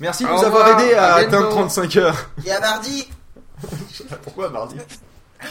Merci 0.00 0.24
de 0.24 0.30
nous 0.30 0.44
avoir 0.44 0.80
aidé 0.80 0.94
à 0.94 1.04
à 1.04 1.14
atteindre 1.18 1.38
bientôt. 1.48 1.50
35 1.68 1.96
heures. 1.96 2.30
Et 2.44 2.50
à 2.50 2.60
mardi 2.60 3.08
Pourquoi 4.24 4.50
mardi 4.50 4.76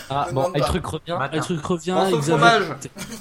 Ah, 0.09 0.27
bon, 0.33 0.51
pas. 0.51 0.59
truc 0.59 0.85
revient. 0.85 1.17
Un 1.19 1.39
truc 1.39 1.65
revient, 1.65 1.95
Pense 1.95 2.13
au 2.13 2.21
fromage. 2.21 2.63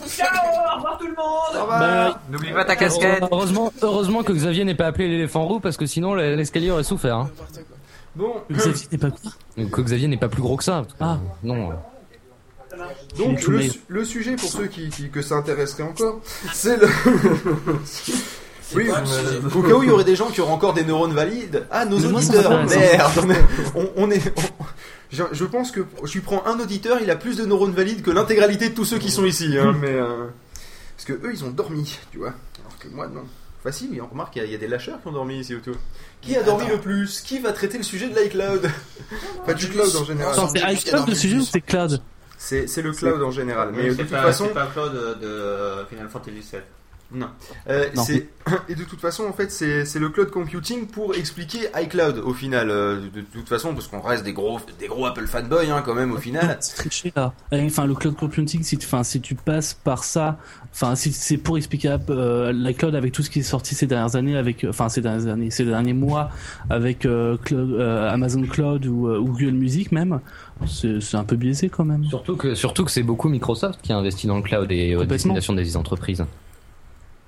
Ciao, 0.08 0.26
au 0.44 0.76
revoir 0.76 0.98
tout 0.98 1.06
le 1.06 1.14
monde. 1.14 1.68
Bah, 1.68 2.20
N'oublie 2.30 2.52
pas 2.52 2.64
ta 2.64 2.74
casquette. 2.76 3.22
Heureusement, 3.30 3.72
heureusement 3.82 4.22
que 4.24 4.32
Xavier 4.32 4.64
n'est 4.64 4.74
pas 4.74 4.86
appelé 4.86 5.06
l'éléphant 5.08 5.46
roux 5.46 5.60
parce 5.60 5.76
que 5.76 5.86
sinon 5.86 6.14
l'escalier 6.14 6.70
aurait 6.72 6.82
souffert. 6.82 7.16
Hein. 7.16 7.30
Bon, 8.16 8.34
Xavier 8.50 8.86
n'est 8.90 8.98
pas 8.98 9.10
quoi 9.10 9.30
Que 9.70 9.80
Xavier 9.82 10.08
n'est 10.08 10.16
pas 10.16 10.28
plus 10.28 10.42
gros 10.42 10.56
que 10.56 10.64
ça. 10.64 10.82
Ah. 11.00 11.18
Non. 11.44 11.70
Donc 13.16 13.42
le, 13.46 13.56
le- 13.58 13.62
su- 13.70 13.80
le 13.88 14.04
sujet 14.04 14.36
pour 14.36 14.48
ceux 14.50 14.66
qui, 14.66 14.88
qui- 14.90 15.10
que 15.10 15.22
ça 15.22 15.36
intéresserait 15.36 15.82
encore, 15.84 16.20
c'est 16.52 16.76
le. 16.80 16.88
C'est 17.84 18.76
Oui, 18.76 18.84
le 18.86 19.06
sujet 19.06 19.58
Au 19.58 19.62
cas 19.62 19.74
où 19.74 19.82
il 19.82 19.88
y 19.88 19.92
aurait 19.92 20.04
des 20.04 20.16
gens 20.16 20.28
qui 20.30 20.40
auraient 20.40 20.52
encore 20.52 20.72
des 20.72 20.84
neurones 20.84 21.12
valides. 21.12 21.66
Ah, 21.70 21.84
nos 21.84 21.98
Mais 21.98 22.06
auditeurs. 22.06 22.64
Merde. 22.66 23.34
on, 23.74 23.86
on 23.96 24.10
est. 24.10 24.32
on- 24.38 24.64
je, 25.10 25.22
je 25.32 25.44
pense 25.44 25.70
que 25.70 25.80
je 26.04 26.20
prends 26.20 26.42
un 26.46 26.58
auditeur, 26.58 26.98
il 27.02 27.10
a 27.10 27.16
plus 27.16 27.36
de 27.36 27.44
neurones 27.44 27.72
valides 27.72 28.00
que 28.02 28.10
l'intégralité 28.10 28.70
de 28.70 28.74
tous 28.74 28.86
ceux 28.86 28.98
qui 28.98 29.10
sont 29.10 29.26
ici. 29.26 29.58
Hein, 29.58 29.76
mais 29.78 29.90
euh, 29.92 30.26
parce 30.96 31.04
que 31.04 31.12
eux, 31.12 31.30
ils 31.34 31.44
ont 31.44 31.50
dormi, 31.50 31.98
tu 32.10 32.18
vois. 32.18 32.32
Alors 32.64 32.78
que 32.78 32.88
moi, 32.88 33.08
non. 33.08 33.24
Facile, 33.62 33.90
mais 33.92 34.00
on 34.00 34.06
remarque 34.08 34.32
qu'il 34.32 34.42
y, 34.42 34.44
a- 34.44 34.48
il 34.48 34.52
y 34.52 34.56
a 34.56 34.58
des 34.58 34.66
lâcheurs 34.68 35.00
qui 35.02 35.06
ont 35.08 35.12
dormi 35.12 35.38
ici 35.38 35.54
autour. 35.54 35.74
Qui 36.22 36.34
a 36.36 36.42
dormi 36.42 36.64
Attends. 36.64 36.72
le 36.76 36.80
plus? 36.80 37.20
Qui 37.20 37.38
va 37.40 37.52
traiter 37.52 37.76
le 37.78 37.84
sujet 37.84 38.08
de 38.08 38.18
l'iCloud? 38.18 38.70
Pas 39.46 39.52
du 39.54 39.68
cloud 39.68 39.94
en 39.94 40.04
général. 40.04 40.34
C'est 40.54 40.72
iCloud 40.72 41.08
le 41.08 41.14
sujet 41.14 41.36
ou 41.36 41.42
c'est 41.42 41.60
Cloud? 41.60 42.00
C'est 42.44 42.66
c'est 42.66 42.82
le 42.82 42.90
cloud 42.92 43.22
en 43.22 43.30
général. 43.30 43.70
Mais 43.72 43.84
Mais 43.84 43.88
de 43.90 43.94
toute 43.94 44.10
pas, 44.10 44.22
façon, 44.22 44.46
c'est 44.48 44.54
pas 44.54 44.66
Claude 44.66 44.92
de, 45.20 45.26
de 45.26 45.86
Final 45.88 46.08
Fantasy 46.08 46.40
VII. 46.52 46.60
Non. 47.14 47.28
Euh, 47.68 47.88
Non. 47.94 48.02
c'est- 48.04 48.26
Et 48.70 48.74
de 48.74 48.84
toute 48.84 48.98
façon, 49.00 49.24
en 49.26 49.34
fait, 49.34 49.52
c'est 49.52 49.84
c'est 49.84 49.98
le 49.98 50.08
cloud 50.08 50.30
computing 50.30 50.86
pour 50.86 51.14
expliquer 51.14 51.68
iCloud 51.80 52.18
au 52.24 52.32
final. 52.32 52.70
euh, 52.70 52.96
de, 53.14 53.20
de 53.20 53.26
toute 53.32 53.48
façon, 53.50 53.74
parce 53.74 53.86
qu'on 53.86 54.00
reste 54.00 54.24
des 54.24 54.32
gros, 54.32 54.58
des 54.80 54.86
gros 54.88 55.04
Apple 55.06 55.26
fanboys 55.26 55.70
hein, 55.70 55.82
quand 55.84 55.94
même 55.94 56.12
au 56.12 56.16
final. 56.16 56.56
C'est 56.60 56.74
triché 56.74 57.12
là. 57.14 57.34
Euh, 57.52 57.60
Enfin, 57.66 57.84
le 57.86 57.94
cloud 57.94 58.16
computing, 58.16 58.62
si 58.62 58.78
tu, 58.78 58.86
enfin, 58.86 59.04
si 59.04 59.20
tu 59.20 59.34
passes 59.34 59.74
par 59.74 60.04
ça, 60.04 60.38
enfin, 60.72 60.96
si 60.96 61.12
c'est 61.12 61.36
pour 61.36 61.58
expliquer 61.58 61.94
euh, 62.08 62.50
la 62.54 62.72
cloud 62.72 62.94
avec 62.94 63.12
tout 63.12 63.22
ce 63.22 63.28
qui 63.28 63.40
est 63.40 63.42
sorti 63.42 63.74
ces 63.74 63.86
dernières 63.86 64.16
années, 64.16 64.36
avec, 64.38 64.64
enfin, 64.68 64.88
ces 64.88 65.02
dernières 65.02 65.30
années, 65.30 65.50
ces 65.50 65.66
derniers 65.66 65.92
mois, 65.92 66.30
avec 66.70 67.04
euh, 67.04 67.36
cloud- 67.36 67.74
euh, 67.78 68.10
Amazon 68.10 68.42
Cloud 68.46 68.86
ou, 68.86 69.06
euh, 69.08 69.18
ou 69.18 69.26
Google 69.26 69.52
Music 69.52 69.92
même, 69.92 70.18
c'est 70.66 71.16
un 71.16 71.24
peu 71.24 71.36
biaisé 71.36 71.68
quand 71.68 71.84
même. 71.84 72.04
Surtout 72.04 72.36
que, 72.36 72.54
surtout 72.54 72.84
que 72.84 72.90
c'est 72.90 73.02
beaucoup 73.02 73.28
Microsoft 73.28 73.80
qui 73.82 73.92
a 73.92 73.96
investi 73.96 74.26
dans 74.26 74.36
le 74.36 74.42
cloud 74.42 74.70
et 74.70 74.94
aux 74.94 75.00
Complètement. 75.00 75.34
destinations 75.34 75.52
des 75.54 75.76
entreprises. 75.76 76.24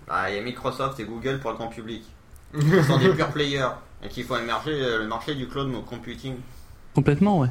Ah, 0.08 0.30
il 0.30 0.36
y 0.36 0.38
a 0.38 0.42
Microsoft 0.42 1.00
et 1.00 1.04
Google 1.04 1.40
pour 1.40 1.50
le 1.50 1.56
grand 1.56 1.68
public. 1.68 2.02
Ce 2.54 2.82
sont 2.82 2.98
des 2.98 3.08
pure 3.10 3.28
players. 3.28 3.68
Et 4.04 4.08
qu'il 4.08 4.24
faut 4.24 4.36
émerger 4.36 4.72
euh, 4.72 4.98
le 4.98 5.06
marché 5.08 5.34
du 5.34 5.48
cloud 5.48 5.72
computing. 5.88 6.34
Complètement, 6.94 7.38
ouais. 7.40 7.48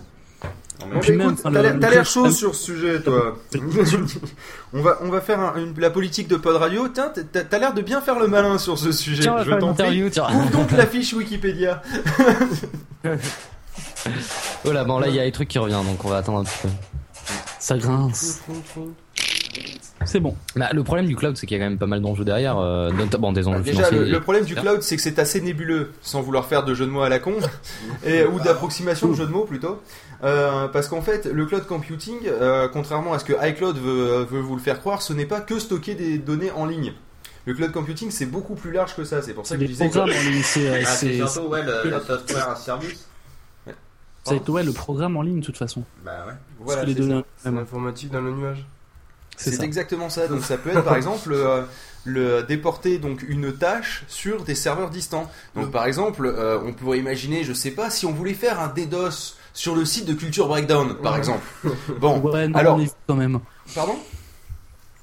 Bon, 0.80 0.88
bah, 0.91 0.99
écoute, 1.07 1.39
t'as 1.43 1.89
l'air- 1.89 2.05
chaud 2.05 2.30
sur 2.30 2.53
ce 2.53 2.63
sujet, 2.65 3.01
toi. 3.01 3.38
on 4.74 4.82
va, 4.82 4.99
on 5.01 5.09
va 5.09 5.21
faire 5.21 5.39
un- 5.39 5.55
une- 5.57 5.74
la 5.80 5.89
politique 5.89 6.28
de 6.28 6.36
Pod 6.36 6.55
Radio. 6.57 6.88
Tiens, 6.89 7.11
t'as 7.32 7.57
l'air 7.59 7.74
de 7.74 7.82
bien 7.82 8.01
faire 8.01 8.19
le 8.19 8.28
malin 8.28 8.57
sur 8.57 8.78
ce 8.78 8.91
sujet. 8.91 9.24
Tiens, 9.24 9.43
Je 9.43 9.51
t'en 9.53 9.74
prie. 9.74 10.03
Ouvre 10.03 10.49
donc 10.51 10.71
la 10.71 10.86
fiche 10.86 11.13
Wikipédia. 11.13 11.82
Voilà, 14.64 14.84
bon 14.84 14.99
là 14.99 15.08
il 15.08 15.16
y 15.16 15.20
a 15.20 15.24
des 15.26 15.32
trucs 15.32 15.47
qui 15.49 15.60
reviennent 15.60 15.86
donc 15.86 16.04
on 16.04 16.10
va 16.10 16.18
attendre 16.18 16.39
un 16.39 16.43
petit 16.43 16.58
peu. 16.64 16.70
Ça 17.60 17.78
grince. 17.78 18.41
C'est 20.06 20.20
bon. 20.20 20.36
Bah, 20.58 20.70
le 20.74 20.84
problème 20.84 21.06
du 21.06 21.16
cloud 21.16 21.38
c'est 21.38 21.47
qu'il 21.47 21.58
y 21.58 21.62
a 21.62 21.64
quand 21.64 21.70
même 21.70 21.80
pas 21.80 21.86
mal 21.86 22.01
d'enjeux 22.01 22.26
derrière, 22.26 22.58
euh, 22.58 22.91
notamment 22.91 23.32
des 23.32 23.47
enjeux 23.47 23.60
Bah, 23.60 23.64
Déjà, 23.64 23.84
financiers. 23.86 23.99
le, 23.99 24.12
le 24.12 24.20
problème 24.20 24.43
du 24.43 24.56
cloud, 24.56 24.82
c'est 24.82 24.97
que 24.97 25.01
c'est 25.01 25.18
assez 25.20 25.39
nébuleux, 25.39 25.93
sans 26.01 26.22
vouloir 26.22 26.45
faire 26.45 26.66
de 26.66 26.74
jeu 26.74 26.86
de 26.86 26.91
mots 26.91 27.04
à 27.04 27.10
la 27.10 27.20
con, 27.20 27.36
et, 28.06 28.26
ou 28.26 28.39
d'approximation 28.39 29.08
de 29.10 29.14
jeu 29.14 29.26
de 29.26 29.32
mots 29.32 29.45
plutôt. 29.45 29.82
Euh, 30.24 30.68
parce 30.68 30.88
qu'en 30.89 31.01
fait, 31.01 31.26
le 31.26 31.45
cloud 31.45 31.66
computing, 31.68 32.18
euh, 32.28 32.68
contrairement 32.68 33.14
à 33.14 33.20
ce 33.20 33.24
que 33.26 33.34
iCloud 33.47 33.78
veut, 33.78 34.24
veut 34.30 34.41
vous 34.41 34.56
le 34.56 34.62
faire 34.62 34.80
croire, 34.82 35.01
ce 35.01 35.14
n'est 35.14 35.26
pas 35.26 35.39
que 35.39 35.58
stocker 35.60 35.95
des 35.95 36.18
données 36.18 36.51
en 36.51 36.66
ligne. 36.66 36.93
Le 37.45 37.54
cloud 37.54 37.72
computing, 37.72 38.10
c'est 38.12 38.26
beaucoup 38.26 38.56
plus 38.56 38.72
large 38.72 38.95
que 38.95 39.04
ça. 39.06 39.22
C'est 39.22 39.34
pour 39.34 39.45
ça 39.45 39.56
que 39.56 39.62
je 39.62 39.66
Les 39.68 39.72
disais 39.72 39.86
que... 39.88 39.91
programmes 39.91 40.16
en 40.18 40.30
ligne, 40.30 40.41
c'est, 40.43 40.68
Ah, 41.22 41.41
ouais, 41.47 41.62
le, 41.64 41.89
le 41.91 41.99
software 42.01 42.49
as 42.49 42.56
service. 42.58 43.06
C'est- 44.24 44.49
ouais, 44.49 44.63
le 44.63 44.71
programme 44.74 45.17
en 45.17 45.21
ligne 45.21 45.39
de 45.39 45.45
toute 45.45 45.57
façon. 45.57 45.84
Bah 46.05 46.26
ouais. 46.28 46.34
Voilà, 46.59 46.86
c'est 46.86 46.93
ça. 47.43 47.51
l'informatique 47.51 48.11
dans 48.11 48.21
le 48.21 48.32
nuage. 48.32 48.65
C'est 49.36 49.51
ça. 49.51 49.63
exactement 49.63 50.09
ça. 50.09 50.28
Donc 50.28 50.43
ça 50.43 50.57
peut 50.57 50.69
être 50.69 50.84
par 50.84 50.95
exemple 50.95 51.32
euh, 51.34 51.63
le 52.05 52.43
déporter 52.43 52.99
donc 52.99 53.24
une 53.28 53.51
tâche 53.51 54.03
sur 54.07 54.43
des 54.43 54.55
serveurs 54.55 54.89
distants. 54.91 55.30
Donc 55.55 55.65
Le- 55.65 55.71
par 55.71 55.86
exemple, 55.86 56.26
euh, 56.26 56.59
on 56.63 56.71
pourrait 56.74 56.99
imaginer, 56.99 57.43
je 57.43 57.53
sais 57.53 57.71
pas, 57.71 57.89
si 57.89 58.05
on 58.05 58.11
voulait 58.11 58.34
faire 58.36 58.59
un 58.59 58.67
DDoS 58.67 59.36
sur 59.53 59.76
le 59.76 59.86
site 59.86 60.05
de 60.05 60.13
Culture 60.13 60.47
Breakdown, 60.47 60.95
par 61.01 61.17
exemple. 61.17 61.45
Bon, 61.99 62.19
Ouais, 62.21 62.47
non, 62.47 62.57
alors, 62.57 62.76
on 62.78 62.80
évite 62.80 62.95
quand 63.07 63.15
même. 63.15 63.39
pardon? 63.74 63.95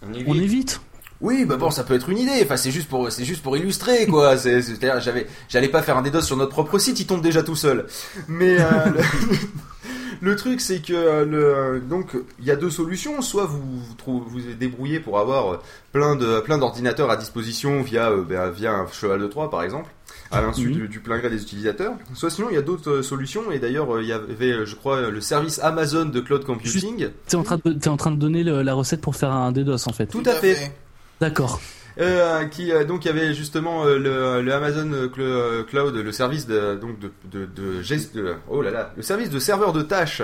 On 0.03 0.13
évite. 0.15 0.29
On 0.29 0.35
évite. 0.35 0.81
Oui, 1.21 1.45
bah 1.45 1.57
bon, 1.57 1.71
ça 1.71 1.85
peut 1.85 1.95
être 1.95 2.09
une 2.09 2.19
idée. 2.19 2.41
Enfin, 2.43 2.57
c'est 2.57 2.71
juste 2.71 2.89
pour, 2.89 3.11
c'est 3.13 3.25
juste 3.25 3.43
pour 3.43 3.57
illustrer, 3.57 4.07
quoi. 4.07 4.37
C'est, 4.39 4.63
c'est- 4.63 4.75
c'est-à-dire, 4.77 5.01
j'avais, 5.01 5.27
j'allais 5.49 5.69
pas 5.69 5.83
faire 5.83 5.97
un 5.99 6.03
DDoS 6.03 6.23
sur 6.23 6.37
notre 6.37 6.53
propre 6.53 6.79
site, 6.79 6.99
il 7.01 7.07
tombe 7.07 7.21
déjà 7.23 7.43
tout 7.43 7.57
seul. 7.57 7.87
Mais 8.29 8.57
euh, 8.59 8.65
le, 8.95 9.01
le 10.23 10.37
truc, 10.37 10.61
c'est 10.63 10.81
que 10.81 10.93
euh, 10.95 11.25
le, 11.27 11.81
donc, 11.81 12.17
il 12.39 12.45
y 12.47 12.51
a 12.51 12.57
deux 12.57 12.71
solutions. 12.71 13.21
Soit 13.23 13.45
vous 13.45 13.61
vous, 14.07 14.21
vous 14.27 14.41
débrouillez 14.59 14.99
pour 15.01 15.19
avoir 15.19 15.53
euh, 15.53 15.57
plein 15.93 16.17
de, 16.17 16.41
plein 16.41 16.57
d'ordinateurs 16.59 17.11
à 17.11 17.17
disposition 17.17 17.83
via, 17.83 18.11
euh, 18.11 18.23
ben, 18.23 18.49
via 18.51 18.73
un 18.73 18.87
cheval 18.91 19.21
de 19.21 19.27
Troie, 19.27 19.51
par 19.51 19.63
exemple, 19.63 19.91
à 20.31 20.41
l'insu 20.41 20.71
du, 20.73 20.89
du 20.89 21.01
plein 21.01 21.19
gré 21.19 21.29
des 21.29 21.43
utilisateurs. 21.43 21.93
Soit 22.15 22.31
sinon, 22.31 22.49
il 22.51 22.55
y 22.55 22.59
a 22.59 22.63
d'autres 22.63 22.91
euh, 22.91 23.03
solutions. 23.03 23.53
Et 23.53 23.59
d'ailleurs, 23.59 23.95
euh, 23.95 24.03
il 24.03 24.09
y 24.09 24.13
avait, 24.13 24.53
euh, 24.53 24.65
je 24.65 24.75
crois, 24.75 25.11
le 25.11 25.21
service 25.21 25.59
Amazon 25.59 26.07
de 26.07 26.21
cloud 26.21 26.45
computing. 26.47 27.09
T'es 27.27 27.37
en 27.37 27.43
train 27.43 27.59
de, 27.63 27.73
t'es 27.75 27.89
en 27.89 27.99
train 27.99 28.11
de 28.11 28.17
donner 28.17 28.43
le- 28.43 28.63
la 28.63 28.73
recette 28.73 29.03
pour 29.03 29.17
faire 29.17 29.33
un 29.33 29.53
DDoS 29.53 29.87
en 29.87 29.93
fait. 29.93 30.07
Tout 30.07 30.23
à 30.25 30.33
fait. 30.33 30.73
D'accord. 31.21 31.61
Euh, 31.99 32.45
qui 32.47 32.71
euh, 32.73 32.85
donc 32.85 33.05
il 33.05 33.09
y 33.09 33.11
avait 33.11 33.35
justement 33.35 33.85
euh, 33.85 33.99
le, 33.99 34.41
le 34.43 34.55
Amazon 34.55 34.89
Cl- 35.15 35.65
Cloud, 35.67 35.95
le 35.97 36.13
service 36.13 36.47
de 36.47 36.77
donc 36.77 36.99
de 37.01 37.11
de, 37.31 37.47
de, 37.47 37.83
gest- 37.83 38.15
de- 38.15 38.37
oh 38.49 38.63
là 38.63 38.71
là, 38.71 38.93
le 38.97 39.03
service 39.03 39.29
de 39.29 39.39
serveur 39.41 39.73
de 39.73 39.83
tâches 39.83 40.23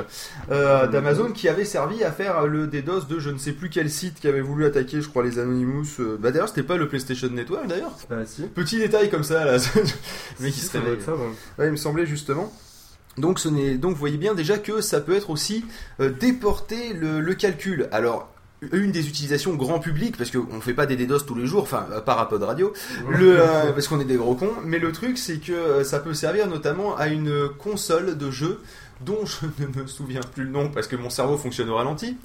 euh, 0.52 0.86
d'Amazon 0.86 1.32
qui 1.32 1.48
avait 1.48 1.64
servi 1.64 2.04
à 2.04 2.12
faire 2.12 2.46
le 2.46 2.68
DDoS 2.68 3.08
de 3.08 3.18
je 3.18 3.30
ne 3.30 3.36
sais 3.38 3.50
plus 3.52 3.68
quel 3.68 3.90
site 3.90 4.20
qui 4.20 4.28
avait 4.28 4.40
voulu 4.40 4.64
attaquer, 4.64 5.02
je 5.02 5.08
crois 5.08 5.24
les 5.24 5.40
Anonymous. 5.40 5.86
euh, 5.98 6.16
bah 6.18 6.30
d'ailleurs 6.30 6.48
c'était 6.48 6.62
pas 6.62 6.76
le 6.76 6.86
PlayStation 6.88 7.28
Network 7.28 7.66
d'ailleurs. 7.66 7.92
Bah 8.08 8.24
si. 8.24 8.42
Petit 8.42 8.78
détail 8.78 9.10
comme 9.10 9.24
ça 9.24 9.44
là, 9.44 9.56
mais 10.40 10.52
qui 10.52 10.60
Si, 10.60 10.66
se 10.68 10.78
réveille. 10.78 11.02
ça. 11.04 11.12
Ouais, 11.58 11.66
il 11.66 11.72
me 11.72 11.76
semblait 11.76 12.06
justement. 12.06 12.50
Donc, 13.18 13.38
ce 13.38 13.48
n'est, 13.48 13.76
donc, 13.78 13.92
vous 13.92 13.98
voyez 13.98 14.18
bien 14.18 14.34
déjà 14.34 14.58
que 14.58 14.82
ça 14.82 15.00
peut 15.00 15.14
être 15.16 15.30
aussi 15.30 15.64
euh, 16.00 16.10
déporter 16.10 16.92
le, 16.92 17.20
le 17.20 17.34
calcul. 17.34 17.88
Alors, 17.90 18.30
une 18.72 18.90
des 18.92 19.08
utilisations 19.08 19.54
grand 19.54 19.78
public, 19.78 20.16
parce 20.16 20.30
qu'on 20.30 20.60
fait 20.60 20.74
pas 20.74 20.86
des 20.86 20.96
DDoS 20.96 21.20
tous 21.26 21.34
les 21.34 21.46
jours, 21.46 21.62
enfin, 21.62 21.86
à 21.94 22.24
Pod 22.26 22.42
Radio, 22.42 22.72
le, 23.10 23.40
euh, 23.40 23.72
parce 23.72 23.88
qu'on 23.88 24.00
est 24.00 24.04
des 24.04 24.16
gros 24.16 24.34
cons, 24.34 24.52
mais 24.64 24.78
le 24.78 24.92
truc, 24.92 25.18
c'est 25.18 25.38
que 25.38 25.52
euh, 25.52 25.84
ça 25.84 25.98
peut 26.00 26.14
servir 26.14 26.46
notamment 26.48 26.96
à 26.96 27.08
une 27.08 27.48
console 27.58 28.16
de 28.18 28.30
jeu 28.30 28.60
dont 29.04 29.26
je 29.26 29.46
ne 29.62 29.82
me 29.82 29.86
souviens 29.86 30.20
plus 30.34 30.44
le 30.44 30.50
nom 30.50 30.70
parce 30.70 30.86
que 30.88 30.96
mon 30.96 31.10
cerveau 31.10 31.36
fonctionne 31.36 31.68
au 31.68 31.76
ralenti. 31.76 32.16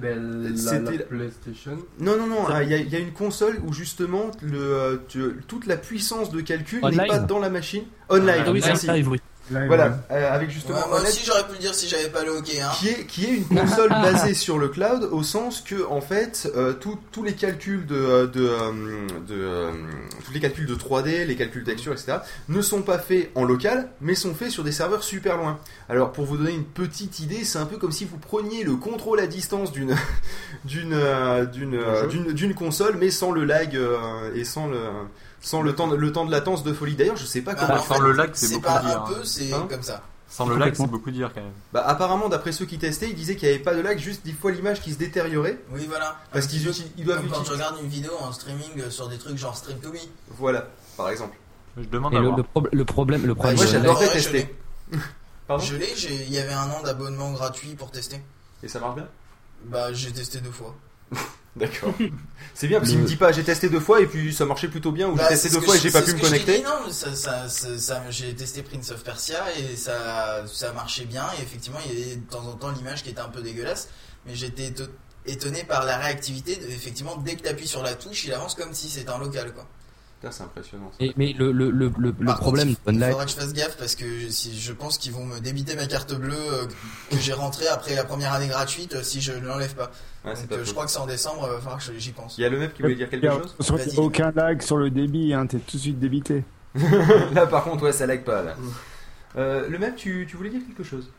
Ben, 0.00 0.42
la, 0.42 0.48
la 0.50 0.56
C'était 0.56 0.96
la- 0.98 1.04
PlayStation. 1.04 1.76
Non, 2.00 2.16
non, 2.16 2.26
non, 2.26 2.46
ah, 2.48 2.62
il 2.62 2.70
y, 2.70 2.74
a- 2.74 2.78
il 2.78 2.88
y 2.88 2.96
a 2.96 2.98
une 2.98 3.12
console 3.12 3.60
où 3.66 3.74
justement 3.74 4.30
le, 4.40 4.58
euh, 4.58 4.96
tu- 5.06 5.36
toute 5.46 5.66
la 5.66 5.76
puissance 5.76 6.30
de 6.30 6.40
calcul 6.40 6.80
n'est 6.82 7.06
pas 7.06 7.18
dans 7.18 7.38
la 7.40 7.50
machine. 7.50 7.82
Online, 8.08 8.42
Ah 8.46 8.52
oui, 8.52 8.62
ça 8.62 8.72
arrive, 8.90 9.10
oui. 9.10 9.20
Là, 9.50 9.66
Voilà, 9.66 9.98
euh, 10.10 10.32
avec 10.34 10.48
justement 10.50 10.78
Ouais, 10.78 10.88
moi 10.88 11.00
aussi 11.02 11.22
j'aurais 11.22 11.44
pu 11.46 11.52
le 11.52 11.58
dire 11.58 11.74
si 11.74 11.86
j'avais 11.86 12.08
pas 12.08 12.24
le 12.24 12.30
hockey. 12.30 12.62
Hein. 12.62 12.70
qui 12.78 12.88
est 12.88 13.04
qui 13.04 13.26
est 13.26 13.36
une 13.36 13.44
console 13.44 13.90
basée 14.02 14.32
sur 14.32 14.58
le 14.58 14.68
cloud 14.68 15.06
au 15.12 15.22
sens 15.22 15.60
que 15.60 15.86
en 15.90 16.00
fait 16.00 16.50
euh, 16.56 16.72
tout- 16.72 16.98
tous 17.12 17.22
les 17.22 17.34
calculs 17.34 17.84
de 17.84 18.24
de, 18.26 18.40
euh, 18.48 18.72
de 19.28 19.34
euh, 19.34 19.70
tous 20.24 20.32
les 20.32 20.40
calculs 20.40 20.64
de 20.66 20.74
3D, 20.74 21.26
les 21.26 21.36
calculs 21.36 21.62
texture, 21.62 21.92
etc. 21.92 22.18
ne 22.48 22.62
sont 22.62 22.80
pas 22.80 22.98
faits 22.98 23.30
en 23.34 23.44
local, 23.44 23.90
mais 24.00 24.14
sont 24.14 24.34
faits 24.34 24.50
sur 24.50 24.64
des 24.64 24.72
serveurs 24.72 25.04
super 25.04 25.36
loin. 25.36 25.58
Alors 25.90 26.12
pour 26.12 26.24
vous 26.24 26.38
donner 26.38 26.52
une 26.54 26.64
petite 26.64 27.20
idée, 27.20 27.44
c'est 27.44 27.58
un 27.58 27.66
peu 27.66 27.76
comme 27.76 27.92
si 27.92 28.06
vous 28.06 28.16
preniez 28.16 28.64
le 28.64 28.76
contrôle 28.76 29.20
à 29.20 29.26
distance 29.26 29.72
d'une 29.72 29.94
d'une 30.64 30.94
euh, 30.94 31.44
d'une 31.44 31.74
euh, 31.74 32.06
d'une 32.06 32.32
d'une 32.32 32.54
console, 32.54 32.96
mais 32.98 33.10
sans 33.10 33.30
le 33.30 33.44
lag 33.44 33.76
euh, 33.76 34.34
et 34.34 34.44
sans 34.44 34.68
le 34.68 34.78
sans 35.40 35.60
le 35.60 35.74
temps 35.74 35.88
de- 35.88 35.96
le 35.96 36.10
temps 36.10 36.24
de 36.24 36.30
latence 36.30 36.64
de 36.64 36.72
folie. 36.72 36.94
D'ailleurs, 36.94 37.18
je 37.18 37.26
sais 37.26 37.42
pas 37.42 37.52
Bah, 37.52 37.66
comment. 37.66 37.78
en 37.78 37.82
sans 37.82 37.94
fait, 37.96 38.00
le 38.00 38.12
lag, 38.12 38.30
c'est 38.32 38.46
c'est 38.46 38.54
beaucoup 38.54 38.64
pas 38.66 38.80
dire, 38.80 39.02
un 39.02 39.06
peu, 39.06 39.14
hein. 39.16 39.22
C'est 39.34 39.52
Hein 39.52 39.66
comme 39.68 39.82
ça. 39.82 40.02
Sans 40.28 40.46
le 40.48 40.56
lag, 40.56 40.74
c'est 40.74 40.86
beaucoup 40.88 41.10
dire 41.10 41.30
quand 41.32 41.42
même. 41.42 41.52
Bah, 41.72 41.84
apparemment, 41.86 42.28
d'après 42.28 42.50
ceux 42.50 42.64
qui 42.64 42.78
testaient, 42.78 43.08
ils 43.10 43.14
disaient 43.14 43.36
qu'il 43.36 43.48
n'y 43.48 43.54
avait 43.54 43.62
pas 43.62 43.74
de 43.74 43.80
lag, 43.80 43.98
juste 43.98 44.24
des 44.24 44.32
fois 44.32 44.50
l'image 44.50 44.80
qui 44.80 44.92
se 44.92 44.98
détériorait. 44.98 45.58
Oui, 45.70 45.84
voilà. 45.88 46.16
Parce 46.32 46.46
Un 46.46 46.48
qu'ils 46.48 46.66
ils 46.96 47.04
doivent 47.04 47.20
Comme 47.20 47.30
quand 47.30 47.42
tu 47.42 47.52
regardes 47.52 47.76
une 47.80 47.88
vidéo 47.88 48.10
en 48.20 48.32
streaming 48.32 48.90
sur 48.90 49.08
des 49.08 49.18
trucs 49.18 49.36
genre 49.36 49.56
Stream 49.56 49.78
to 49.78 49.92
Me. 49.92 49.98
Voilà, 50.30 50.66
par 50.96 51.10
exemple. 51.10 51.36
Je 51.76 51.84
demande 51.84 52.14
Et 52.14 52.16
à 52.16 52.20
le, 52.20 52.26
voir. 52.28 52.36
le, 52.38 52.42
prob- 52.42 52.68
le 52.72 52.84
problème, 52.84 53.26
le 53.26 53.34
problème. 53.34 53.56
moi, 53.56 53.66
je 53.66 54.12
tester. 54.12 54.56
Pardon 55.46 55.62
Je 55.64 55.76
l'ai, 55.76 55.94
j'ai- 55.94 56.24
il 56.24 56.32
y 56.32 56.38
avait 56.38 56.52
un 56.54 56.70
an 56.70 56.82
d'abonnement 56.82 57.30
gratuit 57.32 57.74
pour 57.74 57.90
tester. 57.90 58.20
Et 58.62 58.68
ça 58.68 58.80
marche 58.80 58.94
bien? 58.96 59.08
Bah, 59.66 59.92
j'ai 59.92 60.10
testé 60.10 60.40
deux 60.40 60.50
fois. 60.50 60.74
D'accord. 61.56 61.94
C'est 62.54 62.66
bien, 62.68 62.78
parce 62.78 62.90
qu'il 62.90 62.98
me 63.00 63.06
dit 63.06 63.16
pas 63.16 63.30
j'ai 63.32 63.42
testé 63.44 63.68
deux 63.68 63.80
fois 63.80 64.00
et 64.00 64.06
puis 64.06 64.32
ça 64.34 64.44
marchait 64.44 64.68
plutôt 64.68 64.92
bien, 64.92 65.08
ou 65.08 65.14
Bah, 65.14 65.22
j'ai 65.24 65.28
testé 65.30 65.48
c'est 65.48 65.54
deux 65.58 65.60
fois 65.64 65.76
et 65.76 65.80
j'ai 65.80 65.90
pas 65.90 66.02
pu 66.02 66.10
ce 66.10 66.16
me 66.16 66.20
connecter. 66.20 66.58
dit, 66.58 66.62
non, 66.64 66.90
ça, 66.90 67.14
ça, 67.14 67.48
ça, 67.48 67.78
ça- 67.78 68.10
j'ai 68.10 68.34
testé 68.34 68.62
Prince 68.62 68.90
of 68.90 69.02
Persia 69.04 69.42
et 69.58 69.76
ça, 69.76 70.44
ça 70.46 70.72
marchait 70.72 71.04
bien. 71.04 71.26
Et 71.38 71.42
effectivement, 71.42 71.78
il 71.86 71.98
y 71.98 72.02
avait 72.02 72.16
de 72.16 72.30
temps 72.30 72.44
en 72.46 72.52
temps 72.54 72.70
l'image 72.70 73.02
qui 73.02 73.10
était 73.10 73.20
un 73.20 73.28
peu 73.28 73.42
dégueulasse, 73.42 73.88
mais 74.26 74.34
j'étais 74.34 74.70
éto- 74.70 74.88
étonné 75.26 75.64
par 75.64 75.84
la 75.84 75.96
réactivité. 75.98 76.56
De, 76.56 76.66
effectivement, 76.70 77.16
dès 77.16 77.34
que 77.36 77.42
tu 77.42 77.48
appuies 77.48 77.68
sur 77.68 77.82
la 77.82 77.94
touche, 77.94 78.24
il 78.24 78.32
avance 78.32 78.54
comme 78.54 78.72
si 78.74 78.88
c'était 78.88 79.10
un 79.10 79.18
local. 79.18 79.52
Quoi. 79.54 79.66
C'est 80.30 80.42
impressionnant. 80.42 80.90
ça. 80.98 81.04
Et- 81.04 81.12
mais 81.16 81.32
le, 81.38 81.52
le, 81.52 81.70
le, 81.70 81.92
le, 81.98 82.14
le 82.18 82.26
Par 82.26 82.38
problème 82.40 82.68
contre, 82.68 82.80
il 82.86 82.90
OnLive, 82.96 83.10
faudra 83.10 83.24
que 83.24 83.30
je 83.30 83.36
fasse 83.36 83.52
gaffe 83.52 83.76
parce 83.76 83.94
que 83.94 84.04
si 84.30 84.58
je 84.58 84.72
pense 84.72 84.98
qu'ils 84.98 85.12
vont 85.12 85.24
me 85.26 85.38
débiter 85.40 85.76
ma 85.76 85.86
carte 85.86 86.14
bleue 86.14 86.34
euh, 86.34 86.66
que 87.10 87.16
j'ai 87.18 87.32
rentrée 87.32 87.66
après 87.68 87.94
la 87.94 88.04
première 88.04 88.32
année 88.32 88.48
gratuite 88.48 88.94
euh, 88.94 89.02
si 89.02 89.20
je 89.20 89.32
ne 89.32 89.46
l'enlève 89.46 89.74
pas. 89.74 89.90
Ouais, 90.24 90.32
c'est 90.34 90.42
Donc, 90.42 90.50
pas 90.50 90.54
euh, 90.56 90.64
je 90.64 90.70
crois 90.72 90.84
que 90.86 90.90
c'est 90.90 90.98
en 90.98 91.06
décembre, 91.06 91.46
il 91.48 91.54
va 91.54 91.58
falloir 91.60 91.78
que 91.84 91.92
j'y 91.98 92.12
pense. 92.12 92.38
Il 92.38 92.42
y 92.42 92.44
a 92.44 92.48
le 92.48 92.58
mec 92.58 92.74
qui 92.74 92.82
voulait 92.82 92.94
dire 92.94 93.10
quelque 93.10 93.24
Il 93.26 93.30
chose 93.30 93.54
il 93.60 93.96
Vas-y. 93.96 93.98
aucun 93.98 94.30
lag 94.32 94.62
sur 94.62 94.76
le 94.76 94.90
débit, 94.90 95.34
hein, 95.34 95.46
t'es 95.46 95.58
tout 95.58 95.76
de 95.76 95.82
suite 95.82 95.98
débité. 95.98 96.44
Là, 97.34 97.46
par 97.46 97.64
contre, 97.64 97.84
ouais, 97.84 97.92
ça 97.92 98.06
lag 98.06 98.24
pas. 98.24 98.42
Là. 98.42 98.56
Euh, 99.36 99.68
le 99.68 99.78
mec, 99.78 99.96
tu, 99.96 100.26
tu 100.28 100.36
voulais 100.36 100.50
dire 100.50 100.60
quelque 100.66 100.82
chose? 100.84 101.10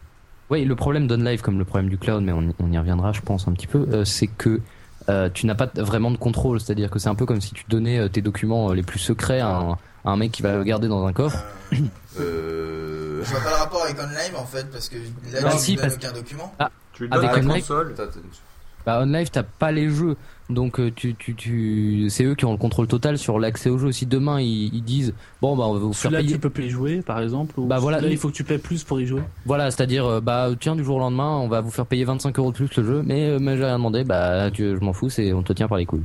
Oui, 0.50 0.64
le 0.66 0.76
problème 0.76 1.08
d'OnLive, 1.08 1.42
comme 1.42 1.58
le 1.58 1.66
problème 1.66 1.90
du 1.90 1.98
cloud, 1.98 2.24
mais 2.24 2.32
on, 2.32 2.54
on 2.60 2.72
y 2.72 2.78
reviendra, 2.78 3.12
je 3.14 3.22
pense, 3.22 3.48
un 3.48 3.54
petit 3.54 3.68
peu, 3.68 3.86
euh, 3.92 4.06
c'est 4.06 4.28
que 4.28 4.62
euh, 5.10 5.30
tu 5.34 5.46
n'as 5.46 5.56
pas 5.56 5.70
vraiment 5.76 6.12
de 6.12 6.18
contrôle. 6.18 6.60
C'est-à-dire 6.60 6.90
que 6.90 7.00
c'est 7.00 7.10
un 7.10 7.16
peu 7.16 7.26
comme 7.26 7.42
si 7.42 7.54
tu 7.54 7.64
donnais 7.70 8.00
euh, 8.00 8.08
tes 8.10 8.22
documents 8.22 8.70
euh, 8.70 8.74
les 8.74 8.84
plus 8.84 9.00
secrets 9.00 9.40
à 9.40 9.50
un, 9.50 9.72
à 9.72 9.78
un 10.12 10.18
mec 10.18 10.32
qui 10.32 10.42
va 10.42 10.56
le 10.58 10.64
garder 10.64 10.88
dans 10.88 11.06
un 11.06 11.14
coffre. 11.14 11.38
Euh, 11.74 11.80
Euh. 12.22 13.22
je 13.26 13.32
vois 13.32 13.40
pas 13.42 13.50
le 13.50 13.56
rapport 13.56 13.84
avec 13.84 13.98
OnLive 14.00 14.36
en 14.38 14.46
fait 14.46 14.70
parce 14.72 14.88
que 14.90 14.96
là 15.34 15.42
Bah, 15.44 15.50
tu 15.52 15.58
si, 15.58 15.72
ne 15.72 15.78
donnes 15.78 15.86
parce- 15.90 15.96
aucun 15.98 16.12
document. 16.14 16.54
Tu 16.94 17.04
lui 17.04 17.10
donnes 17.10 17.26
Avec 17.26 17.44
la 17.46 17.54
console. 17.54 17.96
Bah, 18.86 19.02
OnLive, 19.02 19.30
t'as 19.32 19.44
pas 19.44 19.72
les 19.72 19.90
jeux. 19.90 20.16
Donc, 20.50 20.80
euh, 20.80 20.92
tu, 20.96 21.16
tu, 21.16 21.34
tu, 21.34 22.06
c'est 22.10 22.24
eux 22.24 22.36
qui 22.36 22.46
ont 22.46 22.52
le 22.52 22.58
contrôle 22.60 22.86
total 22.88 23.18
sur 23.18 23.40
l'accès 23.40 23.70
aux 23.72 23.80
jeux. 23.80 23.92
Si 23.92 24.06
demain 24.06 24.40
ils, 24.40 24.74
ils 24.76 24.84
disent, 24.84 25.14
bon, 25.42 25.58
bah, 25.58 25.64
on 25.68 25.74
va 25.74 25.80
vous 25.80 25.92
faire 25.94 26.12
Celui-là, 26.12 26.20
payer. 26.20 26.34
tu 26.34 26.40
peux 26.40 26.52
plus 26.52 26.66
y 26.66 26.70
jouer, 26.70 27.02
par 27.02 27.20
exemple. 27.20 27.60
Ou 27.60 27.66
Bah, 27.66 27.80
voilà. 27.80 28.00
Là, 28.00 28.08
il 28.10 28.18
faut 28.18 28.28
que 28.30 28.34
tu 28.36 28.44
payes 28.44 28.60
plus 28.60 28.84
pour 28.84 29.02
y 29.02 29.08
jouer. 29.08 29.22
Voilà, 29.46 29.72
c'est-à-dire, 29.72 30.06
euh, 30.06 30.22
bah, 30.22 30.50
tiens, 30.60 30.76
du 30.76 30.84
jour 30.84 30.98
au 30.98 31.00
lendemain, 31.00 31.38
on 31.38 31.48
va 31.48 31.62
vous 31.62 31.72
faire 31.72 31.88
payer 31.88 32.04
25 32.06 32.38
euros 32.38 32.52
de 32.52 32.56
plus 32.58 32.76
le 32.78 32.84
jeu, 32.84 33.02
mais, 33.04 33.30
euh, 33.30 33.40
mais 33.42 33.58
j'ai 33.58 33.66
rien 33.66 33.78
demandé, 33.78 34.04
bah, 34.04 34.52
tu, 34.52 34.76
je 34.76 34.86
m'en 34.86 34.94
fous, 34.94 35.10
c'est, 35.10 35.34
on 35.34 35.42
te 35.42 35.52
tient 35.54 35.68
par 35.68 35.80
les 35.80 35.86
couilles. 35.88 36.04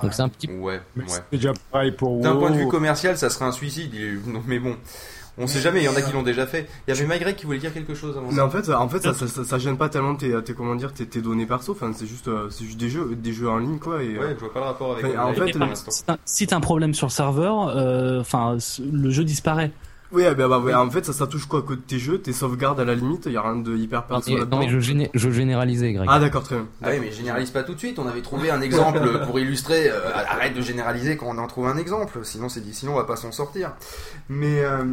Donc, 0.00 0.12
c'est 0.14 0.22
un 0.22 0.28
petit. 0.28 0.48
Ouais, 0.48 0.80
Mais 0.96 1.02
ouais. 1.04 1.08
C'est 1.08 1.22
déjà 1.32 1.52
pareil 1.70 1.92
pour 1.92 2.20
D'un 2.20 2.36
point 2.36 2.50
de 2.50 2.56
vue 2.56 2.68
commercial, 2.68 3.16
ça 3.16 3.30
serait 3.30 3.44
un 3.44 3.52
suicide. 3.52 3.92
Mais 4.46 4.58
bon, 4.58 4.76
on 5.38 5.46
sait 5.46 5.60
jamais, 5.60 5.80
il 5.80 5.84
y 5.84 5.88
en 5.88 5.94
a 5.96 6.02
qui 6.02 6.12
l'ont 6.12 6.22
déjà 6.22 6.46
fait. 6.46 6.68
Il 6.86 6.94
y 6.94 6.98
avait 6.98 7.06
Mygreg 7.06 7.34
qui 7.36 7.46
voulait 7.46 7.58
dire 7.58 7.72
quelque 7.72 7.94
chose 7.94 8.16
avant 8.16 8.28
Mais 8.28 8.36
ça. 8.36 8.46
en 8.46 8.50
fait, 8.50 8.68
en 8.72 8.88
fait 8.88 9.00
ça, 9.00 9.14
ça, 9.14 9.26
ça, 9.26 9.44
ça 9.44 9.58
gêne 9.58 9.76
pas 9.78 9.88
tellement 9.88 10.14
tes, 10.14 10.42
tes, 10.42 10.52
comment 10.54 10.74
dire, 10.74 10.92
tes, 10.92 11.06
tes 11.06 11.20
données 11.22 11.46
perso. 11.46 11.72
Enfin, 11.72 11.90
c'est 11.94 12.06
juste, 12.06 12.28
euh, 12.28 12.48
c'est 12.50 12.64
juste 12.64 12.78
des 12.78 12.88
jeux, 12.90 13.14
des 13.16 13.32
jeux 13.32 13.48
en 13.48 13.58
ligne, 13.58 13.78
quoi. 13.78 14.02
Et, 14.02 14.14
euh, 14.16 14.20
Ouais, 14.20 14.34
je 14.34 14.40
vois 14.40 14.52
pas 14.52 14.60
le 14.60 14.66
rapport 14.66 14.92
avec 14.92 15.04
en 15.18 15.32
fait, 15.34 15.50
pour 15.52 15.60
le- 15.60 15.66
l'instant. 15.66 15.90
Si 16.24 16.46
t'as- 16.46 16.56
un 16.56 16.60
problème 16.60 16.92
sur 16.94 17.06
le 17.06 17.12
serveur, 17.12 17.68
euh, 17.68 18.20
enfin, 18.20 18.56
le 18.92 19.10
jeu 19.10 19.24
disparaît. 19.24 19.70
Oui, 20.14 20.24
bah, 20.36 20.46
bah, 20.46 20.58
ouais, 20.58 20.74
en 20.74 20.90
fait, 20.90 21.06
ça, 21.06 21.14
ça 21.14 21.26
touche 21.26 21.46
quoi 21.46 21.62
que 21.62 21.72
tes 21.72 21.98
jeux, 21.98 22.18
tes 22.20 22.34
sauvegardes 22.34 22.78
à 22.78 22.84
la 22.84 22.94
limite, 22.94 23.22
il 23.24 23.32
y 23.32 23.36
a 23.38 23.40
rien 23.40 23.56
de 23.56 23.74
hyper 23.74 24.04
perso 24.04 24.36
là-dedans. 24.36 24.58
non, 24.58 24.62
mais 24.66 24.68
je, 24.70 24.78
géné- 24.78 25.08
je 25.14 25.30
généralisais, 25.30 25.90
Greg. 25.94 26.06
Ah, 26.12 26.20
d'accord, 26.20 26.42
très 26.42 26.56
bien. 26.56 26.66
Ah 26.82 26.88
oui, 26.90 26.98
mais 27.00 27.10
généralise 27.10 27.48
pas 27.50 27.62
tout 27.62 27.72
de 27.72 27.78
suite. 27.78 27.98
On 27.98 28.06
avait 28.06 28.20
trouvé 28.20 28.50
un 28.50 28.60
exemple 28.60 29.00
pour 29.24 29.38
illustrer. 29.40 29.88
euh, 29.88 30.12
arrête 30.14 30.52
de 30.54 30.60
généraliser 30.60 31.16
quand 31.16 31.28
on 31.34 31.38
en 31.38 31.46
trouve 31.46 31.66
un 31.66 31.78
exemple. 31.78 32.18
Sinon, 32.24 32.50
c'est 32.50 32.60
dit, 32.60 32.74
sinon 32.74 32.92
on 32.92 32.96
va 32.96 33.04
pas 33.04 33.16
s'en 33.16 33.32
sortir. 33.32 33.72
Mais, 34.28 34.62
euh, 34.62 34.84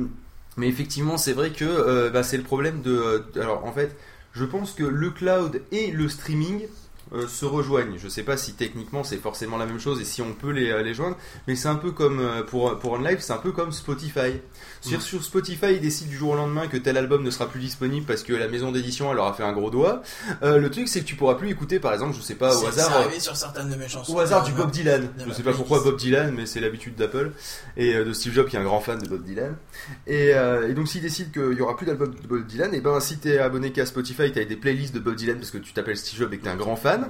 mais 0.58 0.68
effectivement, 0.68 1.18
c'est 1.18 1.34
vrai 1.34 1.52
que 1.52 1.66
euh, 1.66 2.10
bah, 2.10 2.24
c'est 2.24 2.38
le 2.38 2.44
problème 2.44 2.82
de. 2.82 2.92
euh, 2.92 3.42
alors, 3.42 3.66
en 3.66 3.72
fait, 3.72 3.96
je 4.34 4.46
pense 4.46 4.74
que 4.74 4.84
le 4.84 5.10
cloud 5.10 5.62
et 5.72 5.92
le 5.92 6.10
streaming 6.10 6.68
euh, 7.14 7.28
se 7.28 7.46
rejoignent. 7.46 7.98
Je 7.98 8.08
sais 8.08 8.24
pas 8.24 8.38
si 8.38 8.54
techniquement 8.54 9.04
c'est 9.04 9.18
forcément 9.18 9.58
la 9.58 9.66
même 9.66 9.80
chose 9.80 10.02
et 10.02 10.06
si 10.06 10.22
on 10.22 10.34
peut 10.34 10.52
les, 10.52 10.84
les 10.84 10.94
joindre, 10.94 11.18
mais 11.48 11.56
c'est 11.56 11.68
un 11.70 11.76
peu 11.76 11.92
comme 11.92 12.22
pour 12.48 12.78
pour 12.80 12.94
OnLive, 12.94 13.20
c'est 13.22 13.34
un 13.34 13.38
peu 13.38 13.52
comme 13.52 13.72
Spotify. 13.72 14.42
Sur, 14.82 15.02
sur 15.02 15.24
Spotify, 15.24 15.74
ils 15.74 15.82
décident 15.82 16.10
du 16.10 16.18
jour 16.18 16.32
au 16.32 16.36
lendemain 16.36 16.68
que 16.68 16.78
tel 16.78 16.98
album 16.98 17.24
ne 17.24 17.32
sera 17.32 17.48
plus 17.48 17.60
disponible 17.60 18.06
parce 18.06 18.24
que 18.24 18.34
la 18.34 18.48
maison 18.48 18.72
d'édition 18.72 19.10
elle 19.10 19.18
leur 19.18 19.26
a 19.28 19.34
fait 19.34 19.44
un 19.44 19.52
gros 19.54 19.70
doigt. 19.70 20.02
Euh, 20.44 20.58
le 20.58 20.70
truc 20.70 20.88
c'est 20.88 21.02
que 21.02 21.06
tu 21.06 21.16
pourras 21.16 21.36
plus 21.36 21.50
écouter 21.50 21.80
par 21.80 21.94
exemple, 21.94 22.16
je 22.16 22.22
sais 22.22 22.36
pas 22.36 22.56
au 22.58 22.66
hasard. 22.66 22.96
Euh, 22.96 23.00
arrivé 23.02 23.20
sur 23.20 23.36
certaines 23.36 23.70
de 23.70 23.76
mes 23.76 23.88
chansons. 23.88 24.14
au 24.14 24.20
hasard 24.20 24.44
du 24.44 24.52
Bob 24.54 24.72
Dylan. 24.72 25.10
Je 25.28 25.34
sais 25.34 25.44
pas 25.44 25.54
pourquoi 25.54 25.82
Bob 25.82 25.98
Dylan, 25.98 26.34
mais 26.36 26.46
c'est 26.46 26.60
l'habitude 26.60 26.96
d'Apple 26.96 27.32
et 27.78 27.96
euh, 27.96 28.06
de 28.06 28.14
Steve 28.14 28.34
Jobs 28.34 28.48
qui 28.48 28.56
est 28.56 28.60
un 28.60 28.64
grand 28.64 28.80
fan 28.80 29.00
de 29.00 29.08
Bob 29.08 29.24
Dylan. 29.24 29.56
Et, 30.08 30.34
euh, 30.34 30.70
et 30.70 30.74
donc 30.74 30.88
s'ils 30.88 31.02
décident 31.02 31.30
qu'il 31.32 31.58
y 31.58 31.62
aura 31.62 31.76
plus 31.76 31.86
d'album 31.86 32.14
de 32.14 32.28
Bob 32.28 32.46
Dylan, 32.46 32.74
et 32.74 32.82
ben 32.82 33.00
si 33.00 33.18
t'es 33.18 33.40
abonné 33.40 33.72
qu'à 33.72 33.86
Spotify, 33.86 34.32
t'as 34.32 34.46
des 34.46 34.56
playlists 34.56 34.94
de 34.96 35.00
Bob 35.00 35.16
Dylan 35.16 35.38
parce 35.38 35.52
que 35.52 35.58
tu 35.58 35.74
t'appelles 35.74 35.98
Steve 35.98 36.20
Jobs 36.20 36.34
et 36.34 36.38
que 36.38 36.44
t'es 36.44 36.50
un 36.50 36.56
grand 36.56 36.76
fan. 36.76 37.08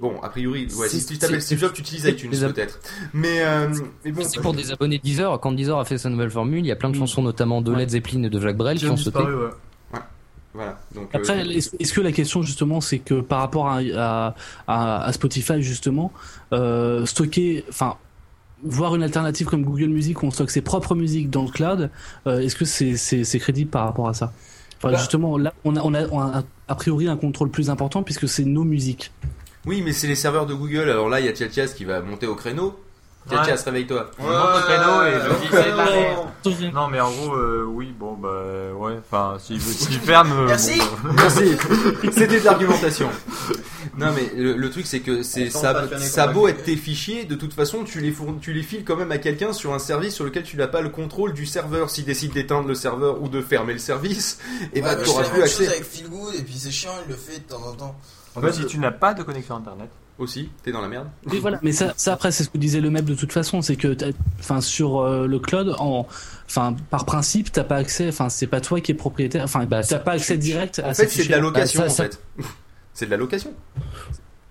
Bon, 0.00 0.20
a 0.22 0.28
priori, 0.28 0.68
ouais, 0.76 0.88
si 0.88 1.04
tu 1.04 1.18
t'appelles 1.18 1.42
Steve 1.42 1.58
Jobs, 1.58 1.72
tu 1.72 1.80
utilises 1.80 2.04
iTunes 2.04 2.30
peut-être. 2.30 2.78
Mais, 3.12 3.42
euh, 3.42 3.68
mais 4.04 4.12
bon. 4.12 4.22
C'est 4.28 4.40
pour 4.40 4.54
des 4.54 4.70
abonnés 4.70 4.98
Deezer. 4.98 5.40
Quand 5.40 5.52
Deezer 5.52 5.78
a 5.78 5.84
fait 5.84 5.98
sa 5.98 6.08
nouvelle 6.10 6.30
formule, 6.30 6.60
il 6.60 6.68
y 6.68 6.72
a 6.72 6.76
plein 6.76 6.90
de 6.90 6.96
chansons, 6.98 7.22
notamment 7.22 7.60
de 7.62 7.72
Led 7.72 7.88
Zeppelin 7.90 8.22
et 8.24 8.30
de 8.30 8.40
Jacques 8.40 8.56
Brel, 8.56 8.78
qui 8.78 8.86
ont 8.86 8.96
sauté. 8.96 9.18
Voilà. 10.54 10.78
Donc, 10.94 11.10
Après, 11.14 11.46
euh, 11.46 11.50
est-ce 11.78 11.92
que 11.92 12.00
la 12.00 12.10
question 12.10 12.42
justement, 12.42 12.80
c'est 12.80 12.98
que 12.98 13.20
par 13.20 13.40
rapport 13.40 13.68
à, 13.68 13.78
à, 13.96 14.34
à- 14.66 15.04
à 15.04 15.12
Spotify 15.12 15.62
justement, 15.62 16.10
euh, 16.52 17.06
stocker, 17.06 17.64
enfin, 17.68 17.94
voir 18.64 18.96
une 18.96 19.02
alternative 19.04 19.46
comme 19.46 19.62
Google 19.62 19.88
Music 19.88 20.20
où 20.22 20.26
on 20.26 20.30
stocke 20.30 20.50
ses 20.50 20.62
propres 20.62 20.94
musiques 20.96 21.30
dans 21.30 21.44
le 21.44 21.50
cloud, 21.50 21.90
euh, 22.26 22.40
est-ce 22.40 22.56
que 22.56 22.64
c'est 22.64 23.38
crédible 23.38 23.70
par 23.70 23.84
rapport 23.84 24.08
à 24.08 24.14
ça? 24.14 24.32
Enfin, 24.78 24.92
Bah. 24.92 24.98
justement, 24.98 25.36
là, 25.38 25.52
on 25.64 25.76
a, 25.76 25.82
on 25.82 25.94
a, 25.94 26.06
on 26.08 26.20
a 26.20 26.42
a 26.66 26.74
priori 26.74 27.06
un 27.08 27.16
contrôle 27.16 27.50
plus 27.50 27.68
important 27.70 28.02
puisque 28.02 28.28
c'est 28.28 28.44
nos 28.44 28.64
musiques. 28.64 29.12
Oui, 29.66 29.82
mais 29.84 29.92
c'est 29.92 30.06
les 30.08 30.14
serveurs 30.16 30.46
de 30.46 30.54
Google. 30.54 30.88
Alors 30.88 31.08
là, 31.08 31.20
il 31.20 31.26
y 31.26 31.28
a 31.28 31.32
Tiatias 31.32 31.72
qui 31.76 31.84
va 31.84 32.00
monter 32.00 32.26
au 32.26 32.34
créneau. 32.34 32.74
Tiatias, 33.28 33.62
réveille-toi. 33.66 34.10
Je 34.18 34.22
monte 34.22 34.32
au 34.32 34.60
créneau 34.60 35.02
et 35.04 35.12
je 35.12 35.40
dis 35.40 35.48
c'est 35.50 35.70
de 35.72 35.76
la 35.76 35.84
merde. 35.84 36.26
merde. 36.46 36.74
Non 36.74 36.88
mais 36.88 37.00
en 37.00 37.10
gros 37.10 37.34
euh, 37.34 37.64
oui 37.66 37.92
bon 37.98 38.14
bah 38.14 38.72
ouais 38.78 38.98
enfin 39.00 39.36
s'il 39.38 39.60
s'il 39.60 40.00
ferme 40.00 40.32
euh, 40.32 40.46
Merci. 40.46 40.78
bon, 41.02 41.12
Merci. 41.14 41.44
C'était 42.12 42.40
de 42.40 42.44
l'argumentation. 42.44 43.10
Non 43.98 44.06
mais 44.14 44.32
le, 44.34 44.54
le 44.56 44.70
truc 44.70 44.86
c'est 44.86 45.00
que 45.00 45.22
c'est 45.22 45.48
On 45.54 45.60
ça, 45.60 45.84
ça 45.98 46.26
beau 46.28 46.48
être 46.48 46.62
tes 46.64 46.76
fichiers, 46.76 47.24
de 47.24 47.34
toute 47.34 47.52
façon 47.52 47.84
tu 47.84 48.00
les 48.00 48.12
fourn- 48.12 48.38
tu 48.40 48.54
les 48.54 48.62
files 48.62 48.84
quand 48.84 48.96
même 48.96 49.12
à 49.12 49.18
quelqu'un 49.18 49.52
sur 49.52 49.74
un 49.74 49.78
service 49.78 50.14
sur 50.14 50.24
lequel 50.24 50.44
tu 50.44 50.56
n'as 50.56 50.68
pas 50.68 50.80
le 50.80 50.88
contrôle 50.88 51.34
du 51.34 51.44
serveur. 51.44 51.90
S'il 51.90 52.06
décide 52.06 52.32
d'éteindre 52.32 52.66
le 52.68 52.74
serveur 52.74 53.20
ou 53.20 53.28
de 53.28 53.42
fermer 53.42 53.74
le 53.74 53.78
service, 53.78 54.38
et 54.72 54.80
Ouais, 54.80 54.88
bah 54.88 54.96
mais 54.96 55.02
tu 55.02 55.10
je 55.10 55.10
fais 55.10 55.10
auras 55.12 55.22
la 55.24 55.28
plus 55.28 55.40
même 55.40 55.48
chose 55.48 55.60
accès. 55.66 55.76
avec 55.76 55.84
Feelgood 55.84 56.34
et 56.34 56.42
puis 56.42 56.54
c'est 56.56 56.70
chiant, 56.70 56.92
il 57.06 57.10
le 57.10 57.16
fait 57.18 57.40
de 57.40 57.44
temps 57.52 57.62
en 57.66 57.72
temps. 57.74 57.94
en 58.36 58.40
fait 58.40 58.52
si 58.52 58.64
tu 58.64 58.78
n'as 58.78 58.92
pas 58.92 59.12
de 59.12 59.22
connexion 59.22 59.56
internet 59.56 59.90
Aussi, 60.18 60.50
t'es 60.64 60.72
dans 60.72 60.80
la 60.80 60.88
merde. 60.88 61.06
Oui, 61.26 61.38
voilà. 61.38 61.60
Mais 61.62 61.70
ça, 61.70 61.94
ça 61.96 62.12
après, 62.12 62.32
c'est 62.32 62.42
ce 62.42 62.50
que 62.50 62.58
disait 62.58 62.80
le 62.80 62.90
MEP 62.90 63.04
de 63.04 63.14
toute 63.14 63.32
façon, 63.32 63.62
c'est 63.62 63.76
que, 63.76 63.96
enfin, 64.40 64.60
sur 64.60 65.00
euh, 65.00 65.28
le 65.28 65.38
cloud, 65.38 65.76
en, 65.78 66.08
enfin, 66.46 66.74
par 66.90 67.04
principe, 67.04 67.52
t'as 67.52 67.62
pas 67.62 67.76
accès, 67.76 68.08
enfin, 68.08 68.28
c'est 68.28 68.48
pas 68.48 68.60
toi 68.60 68.80
qui 68.80 68.90
es 68.90 68.94
propriétaire, 68.94 69.44
enfin, 69.44 69.64
Bah, 69.64 69.82
t'as 69.84 70.00
pas 70.00 70.12
accès 70.12 70.36
direct 70.36 70.80
à 70.80 70.88
En 70.88 70.94
ces 70.94 71.02
fait, 71.04 71.08
c'est 71.10 71.16
de 71.18 71.22
fichiers. 71.22 71.34
la 71.36 71.40
location 71.40 71.82
Bah, 71.82 71.88
ça- 71.88 72.02
en 72.02 72.06
fait. 72.06 72.20
C'est 72.94 73.06
de 73.06 73.12
la 73.12 73.16
location. 73.16 73.52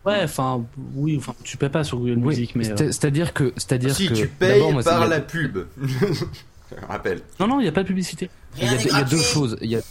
Ouais, 0.06 0.22
enfin, 0.23 0.64
oui, 0.95 1.18
enfin, 1.18 1.35
tu 1.44 1.57
payes 1.57 1.68
pas 1.68 1.84
sur 1.84 1.98
Google 1.98 2.11
Oui, 2.19 2.27
Music, 2.27 2.56
mais. 2.56 2.69
euh, 2.72 2.76
c'est- 2.77 2.91
c'est-à-dire 2.94 3.34
que, 3.34 3.52
c'est-à-dire 3.57 3.94
Si 3.94 4.07
que 4.07 4.14
tu 4.14 4.27
payes 4.30 4.53
d'abord, 4.53 4.72
moi, 4.72 4.84
c'est- 4.84 4.89
par 4.89 5.06
la 5.06 5.19
pub. 5.19 5.57
Rappelle. 6.88 7.22
Non, 7.41 7.48
non, 7.48 7.60
il 7.60 7.65
y 7.65 7.69
a 7.69 7.73
pas 7.73 7.84
de 7.84 7.88
publicité. 7.88 8.30
Il 8.57 8.64
y, 8.64 8.68
a, 8.69 8.81
y 8.81 8.89
a 9.02 9.03
deux 9.03 9.19
choses. 9.19 9.57
Il 9.61 9.69
y 9.69 9.76
a, 9.76 9.81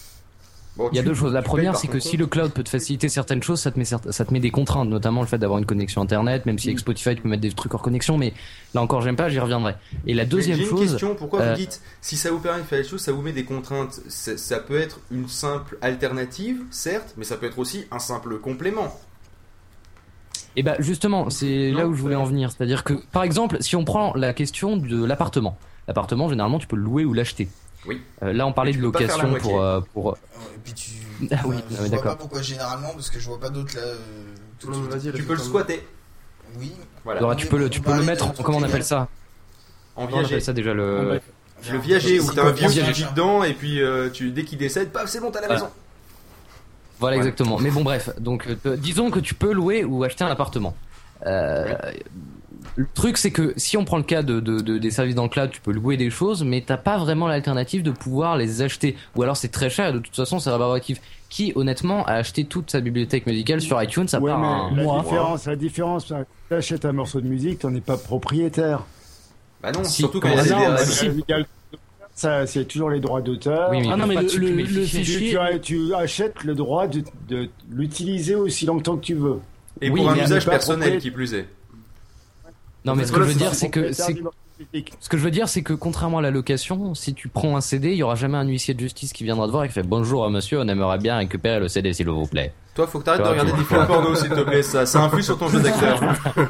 Bon, 0.77 0.91
il 0.93 0.97
y 0.97 0.99
a 0.99 1.03
tu- 1.03 1.09
deux 1.09 1.15
choses. 1.15 1.33
La 1.33 1.41
première, 1.43 1.75
c'est 1.77 1.89
que 1.89 1.99
si 2.01 2.17
le 2.19 2.27
cloud 2.27 2.53
peut 2.53 2.63
te 2.63 2.69
faciliter 2.69 3.09
certaines 3.09 3.43
choses, 3.43 3.61
ça 3.61 3.71
te 3.71 3.79
met, 3.79 3.87
certes- 3.87 4.11
ça 4.11 4.25
te 4.27 4.33
met 4.33 4.41
des 4.41 4.51
contraintes, 4.51 4.89
notamment 4.89 5.23
le 5.23 5.27
fait 5.27 5.39
d'avoir 5.39 5.59
une 5.59 5.65
connexion 5.65 6.03
internet, 6.03 6.45
même 6.45 6.59
si 6.59 6.69
avec 6.69 6.81
Spotify 6.81 7.15
tu 7.17 7.23
peux 7.23 7.29
mettre 7.31 7.41
des 7.41 7.53
trucs 7.53 7.73
hors 7.73 7.81
connexion, 7.81 8.19
mais 8.19 8.35
là 8.75 8.83
encore 8.83 9.01
j'aime 9.01 9.17
pas, 9.17 9.31
j'y 9.31 9.39
reviendrai. 9.39 9.75
Et 10.07 10.13
la 10.13 10.27
deuxième 10.27 10.61
une 10.61 10.67
chose, 10.67 10.91
question, 10.91 11.15
pourquoi 11.15 11.41
euh, 11.41 11.51
vous 11.53 11.57
dites 11.57 11.81
si 12.03 12.17
ça 12.17 12.31
vous 12.31 12.41
permet 12.41 12.61
de 12.61 12.67
faire 12.67 12.79
les 12.79 12.85
choses, 12.89 13.01
ça 13.01 13.13
vous 13.13 13.23
met 13.23 13.33
des 13.33 13.45
contraintes? 13.45 14.01
Ça 14.09 14.37
ça 14.37 14.59
peut 14.59 14.79
être 14.79 15.01
une 15.11 15.29
simple 15.29 15.79
alternative, 15.81 16.59
certes, 16.71 17.15
mais 17.17 17.25
ça 17.25 17.37
peut 17.37 17.47
être 17.47 17.59
aussi 17.59 17.87
un 17.91 17.99
simple 17.99 18.39
complément. 18.39 18.93
Et 20.57 20.63
bah 20.63 20.77
justement, 20.79 21.29
c'est 21.31 21.71
là 21.71 21.87
où 21.87 21.95
je 21.95 22.01
voulais 22.01 22.15
en 22.17 22.25
venir. 22.25 22.51
C'est-à-dire 22.51 22.83
que, 22.85 22.95
par 23.13 23.23
exemple, 23.23 23.59
si 23.61 23.77
on 23.77 23.85
prend 23.85 24.15
la 24.15 24.33
question 24.33 24.77
de 24.77 25.05
l'appartement, 25.05 25.59
l'appartement 25.87 26.29
généralement 26.29 26.59
tu 26.59 26.67
peux 26.67 26.77
le 26.77 26.83
louer 26.83 27.05
ou 27.05 27.13
l'acheter. 27.13 27.49
Oui. 27.87 28.03
Euh, 28.23 28.33
là 28.33 28.47
on 28.47 28.53
parlait 28.53 28.73
tu 28.73 28.79
de 28.79 28.83
location 28.83 29.35
pour 29.35 29.63
euh, 29.63 29.81
pour. 29.93 30.07
Ouais, 30.07 30.13
Et 30.57 30.59
puis 30.65 30.73
tu. 30.75 30.91
Ah 31.33 31.37
oui, 31.47 31.57
ah 31.59 31.63
je 31.71 31.77
vois 31.77 31.89
d'accord. 31.89 32.05
pas 32.05 32.17
pourquoi 32.17 32.43
généralement, 32.43 32.91
parce 32.91 33.09
que 33.11 33.19
je 33.19 33.27
vois 33.27 33.41
pas 33.41 33.49
d'autres 33.49 33.75
là. 33.77 33.83
euh, 33.83 33.97
tout 34.59 34.71
vas-y, 34.73 35.13
Tu 35.13 35.23
peux 35.23 35.33
le 35.33 35.39
squatter 35.39 35.87
Oui. 36.59 36.73
Voilà. 37.05 37.21
Alors 37.21 37.37
tu 37.37 37.47
peux 37.47 37.57
le 37.59 37.71
tu 37.71 37.81
peux 37.81 37.95
le 37.97 38.03
mettre 38.03 38.27
en, 38.27 38.31
comment 38.43 38.59
on 38.59 38.63
appelle 38.63 38.85
ça 38.85 39.09
En 39.97 40.05
Comment 40.05 40.17
on 40.17 40.21
viager. 40.21 40.35
appelle 40.35 40.45
ça 40.45 40.53
déjà 40.53 40.75
le 40.75 41.21
Le 41.73 41.79
viager, 41.79 42.21
où 42.21 42.31
t'as 42.33 42.45
un 42.49 42.51
vieux 42.53 42.69
qui 42.69 42.81
viager 42.81 43.05
dedans, 43.11 43.43
et 43.45 43.55
puis 43.55 43.81
euh, 43.81 44.11
tu, 44.11 44.31
dès 44.31 44.45
qu'il 44.45 44.59
décède, 44.59 44.91
paf, 44.91 45.09
c'est 45.09 45.21
bon, 45.21 45.31
t'as 45.31 45.41
la 45.41 45.49
maison. 45.49 45.69
Voilà 47.01 47.17
Ouais. 47.17 47.23
exactement. 47.23 47.59
Mais 47.59 47.71
bon 47.71 47.83
bref, 47.83 48.11
donc 48.19 48.47
euh, 48.67 48.77
disons 48.77 49.11
que 49.11 49.21
tu 49.21 49.35
peux 49.35 49.53
louer 49.53 49.85
ou 49.85 50.05
acheter 50.05 50.25
un 50.25 50.31
appartement. 50.31 50.75
Euh, 51.25 51.75
Le 52.77 52.87
truc 52.95 53.17
c'est 53.17 53.31
que 53.31 53.55
si 53.57 53.77
on 53.77 53.85
prend 53.85 53.97
le 53.99 54.03
cas 54.03 54.23
de, 54.23 54.41
de- 54.41 54.61
de- 54.61 54.79
des 54.79 54.91
services 54.91 55.15
dans 55.15 55.23
le 55.23 55.29
cloud, 55.29 55.51
tu 55.51 55.61
peux 55.61 55.73
louer 55.73 55.97
des 55.97 56.11
choses, 56.11 56.43
mais 56.45 56.63
t'as 56.67 56.77
pas 56.77 56.99
vraiment 56.99 57.29
l'alternative 57.29 57.83
de 57.83 57.91
pouvoir 57.93 58.37
les 58.37 58.63
acheter. 58.63 58.97
Ou 59.15 59.23
alors 59.23 59.37
c'est 59.37 59.49
très 59.49 59.71
cher 59.71 59.89
et 59.91 59.93
de 59.93 59.99
toute 59.99 60.17
façon 60.17 60.39
c'est 60.41 60.51
rébarbatif. 60.51 61.01
Qui 61.29 61.53
honnêtement 61.57 62.05
a 62.07 62.13
acheté 62.15 62.45
toute 62.45 62.71
sa 62.71 62.81
bibliothèque 62.81 63.27
musicale 63.27 63.61
sur 63.61 63.83
iTunes 63.83 64.07
à 64.13 64.19
Ouais, 64.21 64.31
part 64.31 64.43
un- 64.45 64.71
mais 64.75 64.85
la 64.85 64.99
différence, 65.03 65.47
la 65.47 65.57
différence, 65.57 66.07
tu 66.49 66.55
achètes 66.55 66.85
un 66.85 66.93
morceau 66.93 67.21
de 67.21 67.27
musique, 67.27 67.61
t'en 67.61 67.75
es 67.75 67.81
pas 67.81 67.97
propriétaire. 67.97 68.85
Bah 69.63 69.73
non, 69.73 69.83
Si, 69.85 70.03
surtout 70.03 70.21
quand 70.21 70.29
comment 70.31 70.43
il 70.43 70.49
y 70.49 70.53
a 70.53 70.77
ça, 70.77 71.07
des 71.09 71.45
Ça, 72.15 72.47
c'est 72.47 72.65
toujours 72.67 72.89
les 72.91 73.01
droits 73.01 73.21
d'auteur. 73.21 73.69
Oui, 73.71 73.81
mais 73.83 73.89
Ah 73.93 73.97
non, 73.97 74.07
mais 74.07 74.15
pas 74.15 74.23
le- 74.23 74.29
fichier. 74.29 74.65
Tu, 74.65 74.87
fichier- 74.87 75.61
tu 75.61 75.95
achètes 75.95 76.45
le 76.45 76.55
droit 76.55 76.87
de, 76.87 77.03
de 77.29 77.49
l'utiliser 77.71 78.35
aussi 78.35 78.65
longtemps 78.65 78.97
que 78.97 79.05
tu 79.05 79.15
veux. 79.15 79.41
Et 79.83 79.91
Oui, 79.91 80.01
pour 80.01 80.11
un 80.11 80.17
usage 80.17 80.47
personnel 80.47 80.99
qui 80.99 81.11
plus 81.11 81.35
est. 81.35 81.47
Non 82.87 82.95
mais 82.95 83.05
ce 83.05 83.13
que 83.13 83.21
je 83.23 83.29
veux 83.29 83.35
dire 83.35 83.55
c'est 83.55 83.69
que. 83.69 83.93
Ce 85.01 85.09
que 85.11 85.19
je 85.19 85.23
veux 85.23 85.31
dire, 85.31 85.49
c'est 85.49 85.63
que 85.63 85.75
contrairement 85.75 86.19
à 86.19 86.23
la 86.23 86.31
location, 86.31 86.95
si 86.95 87.13
tu 87.13 87.29
prends 87.29 87.57
un 87.57 87.61
CD, 87.61 87.91
il 87.91 87.97
y 87.97 88.03
aura 88.03 88.15
jamais 88.15 88.39
un 88.39 88.47
huissier 88.47 88.73
de 88.73 88.81
justice 88.81 89.13
qui 89.13 89.23
viendra 89.23 89.47
te 89.47 89.51
voir 89.51 89.65
et 89.65 89.69
qui 89.69 89.75
fait 89.75 89.83
bonjour 89.83 90.25
à 90.25 90.31
monsieur, 90.31 90.61
on 90.61 90.69
aimerait 90.69 90.97
bien 90.97 91.19
récupérer 91.19 91.61
le 91.61 91.69
CD 91.69 91.93
s'il 91.93 92.09
vous 92.09 92.27
plaît. 92.27 92.55
Toi, 92.75 92.87
faut 92.87 92.99
que 92.99 93.05
t'arrêtes 93.05 93.23
de 93.23 93.29
regarder 93.29 93.53
des 93.53 93.65
films 93.65 93.87
porno, 93.87 94.15
s'il 94.15 94.31
te 94.31 94.41
plaît, 94.41 94.63
ça, 94.63 94.87
ça 94.87 95.03
influe 95.03 95.23
sur 95.23 95.39
ton 95.39 95.49
jeu 95.49 95.61
d'acteur. 95.61 96.01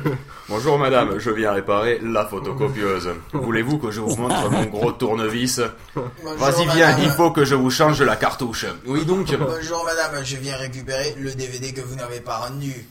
Bonjour 0.48 0.78
madame, 0.78 1.18
je 1.18 1.30
viens 1.30 1.52
réparer 1.52 2.00
la 2.02 2.24
photocopieuse. 2.24 3.10
Voulez-vous 3.32 3.78
que 3.78 3.90
je 3.90 4.00
vous 4.00 4.16
montre 4.16 4.50
mon 4.50 4.64
gros 4.64 4.92
tournevis? 4.92 5.60
Vas-y 5.94 6.64
viens, 6.74 6.86
madame. 6.86 7.04
il 7.04 7.10
faut 7.10 7.30
que 7.32 7.44
je 7.44 7.54
vous 7.56 7.70
change 7.70 8.02
la 8.02 8.16
cartouche. 8.16 8.66
Oui 8.86 9.04
donc, 9.04 9.36
Bonjour 9.36 9.84
madame, 9.84 10.24
je 10.24 10.36
viens 10.36 10.56
récupérer 10.56 11.14
le 11.18 11.32
DVD 11.34 11.72
que 11.72 11.80
vous 11.80 11.96
n'avez 11.96 12.20
pas 12.20 12.38
rendu. 12.38 12.86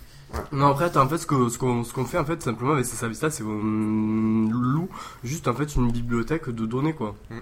Non, 0.52 0.68
après, 0.68 0.95
en 0.97 1.07
fait, 1.07 1.18
ce 1.18 1.27
qu'on 1.27 1.49
ce 1.49 1.57
qu'on 1.57 1.84
ce 1.84 1.93
qu'on 1.93 2.06
fait, 2.06 2.18
en 2.18 2.26
fait, 2.26 2.41
simplement 2.41 2.73
avec 2.73 2.85
ces 2.85 2.95
services-là, 2.95 3.30
c'est 3.30 3.43
qu'on 3.43 3.52
loue 3.52 4.89
juste, 5.23 5.47
en 5.47 5.53
fait, 5.53 5.76
une 5.76 5.91
bibliothèque 5.91 6.49
de 6.49 6.65
données, 6.65 6.93
quoi. 6.93 7.15
Mm. 7.30 7.39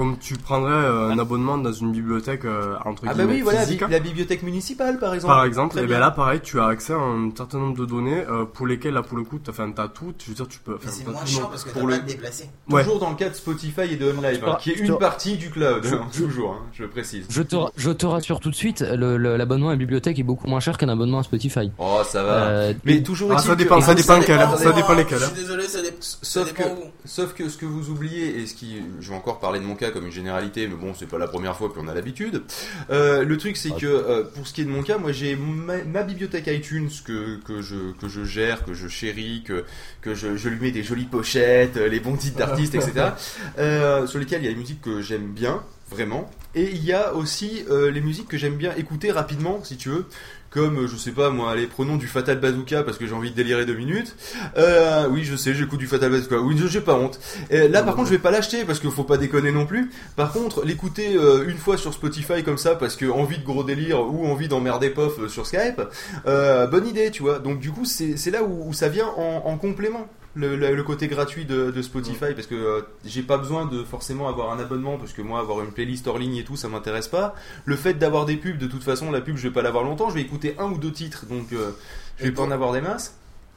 Comme 0.00 0.16
tu 0.18 0.32
prendrais 0.38 0.72
euh, 0.72 1.10
un 1.10 1.18
abonnement 1.18 1.58
dans 1.58 1.74
une 1.74 1.92
bibliothèque 1.92 2.46
euh, 2.46 2.74
entre 2.86 3.02
Ah 3.06 3.12
guillemets 3.12 3.26
bah 3.26 3.32
oui, 3.34 3.40
voilà, 3.42 3.60
physique, 3.66 3.82
la 3.86 3.98
bibliothèque 3.98 4.42
municipale 4.42 4.98
par 4.98 5.12
exemple. 5.12 5.34
Par 5.34 5.44
exemple, 5.44 5.74
Très 5.74 5.82
et 5.84 5.86
bien. 5.86 5.96
ben 5.96 6.00
là 6.00 6.10
pareil, 6.10 6.40
tu 6.42 6.58
as 6.58 6.64
accès 6.68 6.94
à 6.94 6.96
un 6.96 7.30
certain 7.36 7.58
nombre 7.58 7.76
de 7.76 7.84
données 7.84 8.24
euh, 8.26 8.46
pour 8.46 8.66
lesquelles 8.66 8.94
là 8.94 9.02
pour 9.02 9.18
le 9.18 9.24
coup, 9.24 9.38
t'as 9.38 9.52
enfin, 9.52 9.70
t'as 9.70 9.88
tout. 9.88 10.14
Je 10.24 10.28
veux 10.30 10.34
dire, 10.34 10.48
tu 10.48 10.58
peux. 10.60 10.78
Mais 10.82 10.90
c'est 10.90 11.06
moins 11.06 11.20
tout, 11.20 11.26
chiant 11.26 11.42
non. 11.42 11.48
parce 11.48 11.64
que 11.64 11.68
t'as 11.74 11.80
le- 11.80 11.86
pas 11.88 11.94
à 11.96 11.98
te 11.98 12.06
déplacer. 12.06 12.48
Ouais. 12.70 12.82
Toujours 12.82 12.98
dans 12.98 13.10
le 13.10 13.16
cas 13.16 13.28
de 13.28 13.34
Spotify 13.34 13.82
et 13.92 13.96
de 13.96 14.10
OnLive, 14.10 14.42
hein, 14.46 14.56
qui 14.58 14.70
est 14.70 14.78
une 14.78 14.96
partie 14.96 15.36
du 15.36 15.50
cloud, 15.50 15.84
hein, 15.84 16.06
toujours, 16.16 16.52
hein, 16.52 16.66
je 16.72 16.84
précise. 16.86 17.26
Je 17.28 17.42
te, 17.42 17.56
je 17.76 17.90
te 17.90 18.06
rassure 18.06 18.40
tout 18.40 18.48
de 18.50 18.54
suite, 18.56 18.80
le- 18.80 19.18
le- 19.18 19.36
l'abonnement 19.36 19.68
à 19.68 19.72
la 19.72 19.76
bibliothèque 19.76 20.18
est 20.18 20.22
beaucoup 20.22 20.46
moins 20.48 20.60
cher 20.60 20.78
qu'un 20.78 20.88
abonnement 20.88 21.18
à 21.18 21.24
Spotify. 21.24 21.70
Oh, 21.76 22.00
ça 22.08 22.22
va. 22.22 22.32
Euh, 22.46 22.72
Mais 22.86 23.02
toujours 23.02 23.32
Ah, 23.34 23.38
ça 23.38 23.52
que- 23.52 23.58
dépend, 23.58 23.82
ça 23.82 23.94
dépend 23.94 24.16
lesquels, 24.18 24.40
ça 24.56 24.72
dépend 24.72 24.92
hein. 24.92 24.96
lesquels. 24.96 25.18
Je 25.18 25.24
suis 25.26 25.34
désolé, 25.34 25.64
ça, 25.64 25.80
Sauf 26.22 26.54
que, 26.54 26.62
dépend 26.62 26.78
sauf 27.04 27.34
que 27.34 27.50
ce 27.50 27.58
que 27.58 27.66
vous 27.66 27.90
oubliez, 27.90 28.38
et 28.40 28.46
ce 28.46 28.54
qui, 28.54 28.76
je 28.98 29.10
vais 29.10 29.16
encore 29.16 29.40
parler 29.40 29.58
de 29.60 29.64
mon 29.66 29.74
cas 29.74 29.89
comme 29.90 30.06
une 30.06 30.12
généralité, 30.12 30.66
mais 30.66 30.76
bon, 30.76 30.94
c'est 30.94 31.08
pas 31.08 31.18
la 31.18 31.28
première 31.28 31.56
fois, 31.56 31.72
puis 31.72 31.82
on 31.84 31.88
a 31.88 31.94
l'habitude. 31.94 32.42
Euh, 32.90 33.24
le 33.24 33.36
truc, 33.36 33.56
c'est 33.56 33.70
que 33.76 33.86
euh, 33.86 34.24
pour 34.24 34.46
ce 34.46 34.52
qui 34.52 34.62
est 34.62 34.64
de 34.64 34.70
mon 34.70 34.82
cas, 34.82 34.98
moi, 34.98 35.12
j'ai 35.12 35.36
ma, 35.36 35.82
ma 35.84 36.02
bibliothèque 36.02 36.46
iTunes 36.48 36.90
que 37.04 37.38
que 37.44 37.62
je 37.62 37.92
que 38.00 38.08
je 38.08 38.24
gère, 38.24 38.64
que 38.64 38.74
je 38.74 38.88
chéris, 38.88 39.42
que 39.44 39.64
que 40.02 40.14
je, 40.14 40.36
je 40.36 40.48
lui 40.48 40.60
mets 40.60 40.70
des 40.70 40.82
jolies 40.82 41.04
pochettes, 41.04 41.76
euh, 41.76 41.88
les 41.88 42.00
bons 42.00 42.16
titres 42.16 42.38
d'artistes, 42.38 42.74
etc. 42.74 43.10
Euh, 43.58 44.06
sur 44.06 44.18
lesquels 44.18 44.42
il 44.42 44.46
y 44.46 44.48
a 44.48 44.52
des 44.52 44.58
musiques 44.58 44.82
que 44.82 45.00
j'aime 45.02 45.32
bien, 45.32 45.62
vraiment. 45.90 46.30
Et 46.54 46.70
il 46.70 46.84
y 46.84 46.92
a 46.92 47.14
aussi 47.14 47.64
euh, 47.70 47.90
les 47.90 48.00
musiques 48.00 48.28
que 48.28 48.36
j'aime 48.36 48.56
bien 48.56 48.74
écouter 48.76 49.12
rapidement, 49.12 49.62
si 49.62 49.76
tu 49.76 49.88
veux. 49.88 50.06
Comme, 50.50 50.80
euh, 50.80 50.88
je 50.88 50.96
sais 50.96 51.12
pas, 51.12 51.30
moi, 51.30 51.52
allez, 51.52 51.68
prenons 51.68 51.96
du 51.96 52.08
Fatal 52.08 52.40
Bazooka 52.40 52.82
parce 52.82 52.98
que 52.98 53.06
j'ai 53.06 53.14
envie 53.14 53.30
de 53.30 53.36
délirer 53.36 53.66
deux 53.66 53.76
minutes. 53.76 54.16
Euh, 54.56 55.06
oui, 55.08 55.22
je 55.22 55.36
sais, 55.36 55.54
j'écoute 55.54 55.78
du 55.78 55.86
Fatal 55.86 56.10
Bazooka. 56.10 56.40
Oui, 56.40 56.60
j'ai 56.68 56.80
pas 56.80 56.94
honte. 56.94 57.20
Et 57.50 57.68
là, 57.68 57.84
par 57.84 57.94
contre, 57.94 58.08
je 58.08 58.14
vais 58.14 58.18
pas 58.18 58.32
l'acheter 58.32 58.64
parce 58.64 58.80
qu'il 58.80 58.90
faut 58.90 59.04
pas 59.04 59.16
déconner 59.16 59.52
non 59.52 59.64
plus. 59.64 59.90
Par 60.16 60.32
contre, 60.32 60.64
l'écouter 60.64 61.14
euh, 61.14 61.48
une 61.48 61.56
fois 61.56 61.76
sur 61.76 61.94
Spotify 61.94 62.42
comme 62.42 62.58
ça 62.58 62.74
parce 62.74 62.96
que 62.96 63.06
envie 63.06 63.38
de 63.38 63.44
gros 63.44 63.62
délire 63.62 64.00
ou 64.00 64.26
envie 64.26 64.48
d'emmerder 64.48 64.90
Pof 64.90 65.28
sur 65.28 65.46
Skype, 65.46 65.82
euh, 66.26 66.66
bonne 66.66 66.86
idée, 66.88 67.12
tu 67.12 67.22
vois. 67.22 67.38
Donc, 67.38 67.60
du 67.60 67.70
coup, 67.70 67.84
c'est 67.84 68.30
là 68.30 68.42
où, 68.42 68.72
ça 68.72 68.88
vient 68.88 69.08
en, 69.16 69.42
en 69.46 69.56
complément. 69.56 70.08
Le, 70.34 70.54
le- 70.56 70.74
le 70.76 70.82
côté 70.84 71.08
gratuit 71.08 71.44
de, 71.44 71.72
de 71.72 71.82
Spotify 71.82 72.34
parce 72.34 72.46
que 72.46 72.54
euh, 72.54 72.82
j'ai 73.04 73.22
pas 73.22 73.36
besoin 73.36 73.66
de 73.66 73.82
forcément 73.82 74.28
avoir 74.28 74.52
un 74.52 74.60
abonnement 74.60 74.96
parce 74.96 75.12
que 75.12 75.22
moi 75.22 75.40
avoir 75.40 75.60
une 75.60 75.72
playlist 75.72 76.06
hors 76.06 76.18
ligne 76.18 76.36
et 76.36 76.44
tout 76.44 76.56
ça 76.56 76.68
m'intéresse 76.68 77.08
pas. 77.08 77.34
Le 77.64 77.74
fait 77.76 77.94
d'avoir 77.94 78.26
des 78.26 78.36
pubs 78.36 78.56
de 78.58 78.66
toute 78.68 78.84
façon 78.84 79.10
la 79.10 79.20
pub 79.20 79.36
je 79.36 79.48
vais 79.48 79.52
pas 79.52 79.62
l'avoir 79.62 79.82
longtemps 79.82 80.08
je 80.08 80.14
vais 80.14 80.20
écouter 80.20 80.54
un 80.58 80.66
ou 80.70 80.78
deux 80.78 80.92
titres 80.92 81.26
donc 81.26 81.52
euh, 81.52 81.72
je 82.18 82.22
vais 82.24 82.28
Et 82.28 82.32
pas 82.32 82.42
en 82.42 82.50
avoir 82.52 82.72
des 82.72 82.80
masses. 82.80 83.14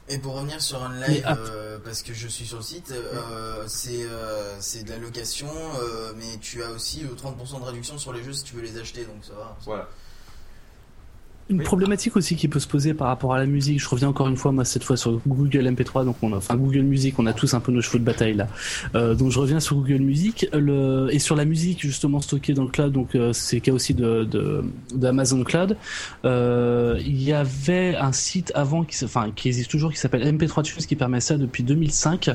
Et 0.08 0.18
pour 0.18 0.34
revenir 0.34 0.60
sur 0.60 0.82
un 0.82 0.92
live, 1.00 1.24
euh, 1.26 1.78
parce 1.82 2.02
que 2.02 2.12
je 2.12 2.28
suis 2.28 2.44
sur 2.44 2.58
le 2.58 2.62
site, 2.62 2.90
euh, 2.92 3.64
c'est 3.66 4.02
euh, 4.04 4.54
c'est 4.60 4.82
de 4.84 4.90
la 4.90 4.98
location, 4.98 5.48
euh, 5.80 6.12
mais 6.18 6.38
tu 6.42 6.62
as 6.62 6.70
aussi 6.72 7.04
euh, 7.04 7.14
30% 7.14 7.60
de 7.60 7.64
réduction 7.64 7.96
sur 7.96 8.12
les 8.12 8.22
jeux 8.22 8.34
si 8.34 8.44
tu 8.44 8.54
veux 8.56 8.60
les 8.62 8.76
acheter, 8.78 9.04
donc 9.04 9.24
ça 9.24 9.32
va. 9.32 9.56
voilà 9.64 9.88
Une 11.50 11.62
problématique 11.62 12.16
aussi 12.16 12.36
qui 12.36 12.48
peut 12.48 12.58
se 12.58 12.66
poser 12.66 12.94
par 12.94 13.08
rapport 13.08 13.34
à 13.34 13.38
la 13.38 13.44
musique. 13.44 13.78
Je 13.78 13.86
reviens 13.88 14.08
encore 14.08 14.28
une 14.28 14.36
fois, 14.36 14.50
moi, 14.50 14.64
cette 14.64 14.82
fois 14.82 14.96
sur 14.96 15.20
Google 15.26 15.66
MP3, 15.66 16.06
donc 16.06 16.16
on 16.22 16.32
a, 16.32 16.36
enfin 16.38 16.56
Google 16.56 16.80
Music, 16.82 17.18
on 17.18 17.26
a 17.26 17.34
tous 17.34 17.52
un 17.52 17.60
peu 17.60 17.70
nos 17.70 17.82
chevaux 17.82 17.98
de 17.98 18.04
bataille 18.04 18.32
là. 18.32 18.48
Euh, 18.94 19.14
donc 19.14 19.30
je 19.30 19.38
reviens 19.38 19.60
sur 19.60 19.76
Google 19.76 20.00
Music 20.00 20.48
le, 20.54 21.08
et 21.12 21.18
sur 21.18 21.36
la 21.36 21.44
musique 21.44 21.82
justement 21.82 22.22
stockée 22.22 22.54
dans 22.54 22.62
le 22.64 22.70
cloud. 22.70 22.92
Donc 22.92 23.14
euh, 23.14 23.34
c'est 23.34 23.56
le 23.56 23.60
cas 23.60 23.72
aussi 23.72 23.92
de 23.92 24.24
de- 24.24 24.64
d'Amazon 24.94 25.44
Cloud. 25.44 25.76
Euh, 26.24 26.98
il 27.04 27.22
y 27.22 27.32
avait 27.34 27.94
un 27.94 28.12
site 28.12 28.50
avant 28.54 28.82
qui, 28.84 29.04
enfin 29.04 29.30
qui 29.36 29.48
existe 29.48 29.70
toujours, 29.70 29.92
qui 29.92 29.98
s'appelle 29.98 30.22
MP3 30.34 30.62
Tunes, 30.62 30.84
qui 30.86 30.96
permet 30.96 31.20
ça 31.20 31.36
depuis 31.36 31.62
2005 31.62 32.30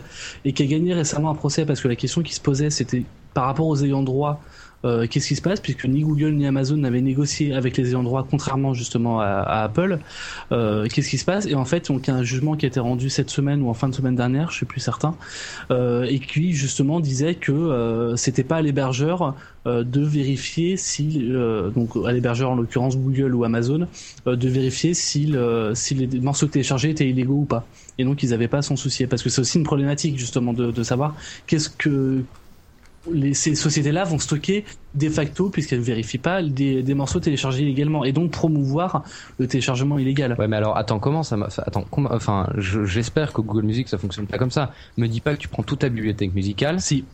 et 0.45 0.53
qui 0.53 0.61
a 0.61 0.65
gagné 0.67 0.93
récemment 0.93 1.31
un 1.31 1.35
procès 1.35 1.65
parce 1.65 1.81
que 1.81 1.87
la 1.87 1.95
question 1.95 2.21
qui 2.21 2.35
se 2.35 2.41
posait, 2.41 2.69
c'était 2.69 3.03
par 3.33 3.45
rapport 3.45 3.65
aux 3.67 3.83
ayants 3.83 4.03
droit. 4.03 4.41
Euh, 4.85 5.07
qu'est-ce 5.07 5.27
qui 5.27 5.35
se 5.35 5.41
passe 5.41 5.59
puisque 5.59 5.85
ni 5.85 6.01
Google 6.01 6.31
ni 6.31 6.47
Amazon 6.47 6.77
n'avaient 6.77 7.01
négocié 7.01 7.53
avec 7.53 7.75
les 7.75 7.89
ayants 7.89 8.03
droit 8.03 8.25
contrairement 8.29 8.73
justement 8.73 9.19
à, 9.19 9.63
Apple. 9.63 9.99
Euh, 10.51 10.87
qu'est-ce 10.87 11.09
qui 11.09 11.17
se 11.17 11.25
passe? 11.25 11.45
Et 11.47 11.55
en 11.55 11.65
fait 11.65 11.87
donc 11.89 12.07
il 12.07 12.11
y 12.11 12.13
a 12.13 12.17
un 12.17 12.23
jugement 12.23 12.55
qui 12.55 12.65
a 12.65 12.69
été 12.69 12.79
rendu 12.79 13.09
cette 13.09 13.29
semaine 13.29 13.61
ou 13.61 13.69
en 13.69 13.73
fin 13.73 13.89
de 13.89 13.95
semaine 13.95 14.15
dernière 14.15 14.51
je 14.51 14.57
suis 14.57 14.65
plus 14.65 14.79
certain 14.79 15.15
euh, 15.71 16.03
et 16.03 16.19
qui 16.19 16.53
justement 16.53 16.99
disait 16.99 17.35
que 17.35 17.51
euh, 17.51 18.15
c'était 18.15 18.43
pas 18.43 18.57
à 18.57 18.61
l'hébergeur 18.61 19.35
euh, 19.67 19.83
de 19.83 20.01
vérifier 20.01 20.77
si 20.77 21.27
euh, 21.29 21.69
donc 21.69 21.89
à 22.07 22.13
l'hébergeur 22.13 22.51
en 22.51 22.55
l'occurrence 22.55 22.97
Google 22.97 23.35
ou 23.35 23.43
Amazon 23.43 23.87
de 24.25 24.49
vérifier 24.49 24.93
si, 24.93 25.33
si 25.73 25.95
les 25.95 26.19
morceaux 26.19 26.47
téléchargés 26.47 26.91
étaient 26.91 27.09
illégaux 27.09 27.39
ou 27.39 27.45
pas. 27.45 27.65
Et 27.97 28.05
donc 28.05 28.23
ils 28.23 28.29
n'avaient 28.29 28.47
pas 28.47 28.59
à 28.59 28.61
s'en 28.61 28.75
soucier. 28.75 29.07
Parce 29.07 29.23
que 29.23 29.29
c'est 29.29 29.41
aussi 29.41 29.57
une 29.57 29.63
problématique 29.65 30.17
justement 30.17 30.53
de, 30.53 30.71
de 30.71 30.83
savoir 30.83 31.15
qu'est-ce 31.47 31.69
que 31.69 32.23
les, 33.11 33.33
ces 33.33 33.55
sociétés-là 33.55 34.03
vont 34.03 34.19
stocker 34.19 34.65
de 34.95 35.09
facto, 35.09 35.49
puisqu'elles 35.49 35.79
ne 35.79 35.83
vérifient 35.83 36.17
pas, 36.17 36.41
des, 36.43 36.83
des 36.83 36.93
morceaux 36.93 37.19
téléchargés 37.19 37.61
illégalement 37.63 38.03
et 38.05 38.11
donc 38.11 38.31
promouvoir 38.31 39.03
le 39.37 39.47
téléchargement 39.47 39.97
illégal. 39.99 40.35
Ouais, 40.37 40.47
mais 40.47 40.57
alors 40.57 40.77
attends, 40.77 40.99
comment 40.99 41.23
ça 41.23 41.37
m'a- 41.37 41.49
ça- 41.49 41.63
Attends, 41.65 41.85
comment- 41.91 42.09
enfin, 42.11 42.49
je- 42.57 42.83
j'espère 42.85 43.31
que 43.33 43.41
Google 43.41 43.63
Music 43.63 43.87
ça 43.87 43.97
fonctionne 43.97 44.27
pas 44.27 44.37
comme 44.37 44.51
ça. 44.51 44.73
Me 44.97 45.07
dis 45.07 45.21
pas 45.21 45.33
que 45.35 45.39
tu 45.39 45.47
prends 45.47 45.63
toute 45.63 45.79
ta 45.79 45.89
bibliothèque 45.89 46.33
musicale. 46.33 46.81
Si. 46.81 47.05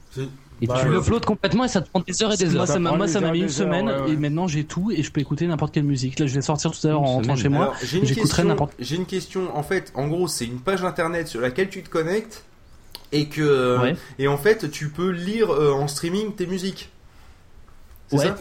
Et 0.61 0.67
Bah, 0.67 0.77
tu 0.81 0.87
euh, 0.87 0.93
l'uploades 0.99 1.25
complètement 1.25 1.65
et 1.65 1.67
ça 1.67 1.81
te 1.81 1.89
prend 1.89 1.99
des 1.99 2.23
heures 2.23 2.31
et 2.33 2.37
des 2.37 2.55
heures. 2.55 2.65
ça 2.65 2.79
moi, 2.79 3.07
ça 3.09 3.19
m'a 3.19 3.31
mis 3.33 3.39
une 3.39 3.43
heures, 3.43 3.49
semaine 3.51 3.87
ouais, 3.89 3.99
ouais. 4.03 4.11
et 4.11 4.15
maintenant 4.15 4.47
j'ai 4.47 4.63
tout 4.63 4.89
et 4.89 5.03
je 5.03 5.11
peux 5.11 5.19
écouter 5.19 5.45
n'importe 5.47 5.73
quelle 5.73 5.83
musique. 5.83 6.17
Là, 6.17 6.27
je 6.27 6.33
vais 6.33 6.41
sortir 6.41 6.71
tout 6.71 6.87
à 6.87 6.91
l'heure 6.91 7.01
Une 7.01 7.05
en 7.07 7.11
rentrant 7.15 7.35
chez 7.35 7.49
moi. 7.49 7.73
J'écouterai 7.83 8.15
question 8.15 8.43
n'importe- 8.45 8.73
j'ai 8.79 8.95
une 8.95 9.05
question 9.05 9.53
en 9.53 9.63
fait 9.63 9.91
en 9.95 10.07
gros 10.07 10.29
c'est 10.29 10.45
une 10.45 10.59
page 10.61 10.81
internet 10.85 11.27
sur 11.27 11.41
laquelle 11.41 11.67
tu 11.67 11.83
te 11.83 11.89
connectes 11.89 12.45
et 13.11 13.27
que 13.29 13.77
Ouais. 13.81 13.95
et 14.19 14.27
en 14.27 14.37
fait 14.37 14.69
tu 14.71 14.89
peux 14.89 15.09
lire 15.09 15.51
euh, 15.53 15.71
en 15.71 15.87
streaming 15.87 16.33
tes 16.35 16.47
musiques 16.47 16.89
c'est 18.07 18.17
Ouais. 18.17 18.25
ça? 18.25 18.35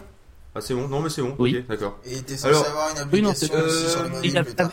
Ah 0.55 0.61
c'est 0.61 0.73
bon 0.73 0.87
non 0.87 1.01
mais 1.01 1.09
c'est 1.09 1.21
bon 1.21 1.35
Oui. 1.39 1.57
ok 1.59 1.67
d'accord 1.67 1.97
Et 2.05 2.21
t'es 2.21 2.35
censé 2.37 2.47
Alors- 2.47 2.67
avoir 2.67 2.89
une 2.91 3.09
Oui, 3.11 3.21
non, 3.21 3.29
application 3.31 3.55
c'est- 3.57 3.63
aussi 3.65 3.89
sur 3.89 4.01
euh, 4.01 4.41
le 4.43 4.53
tard. 4.53 4.71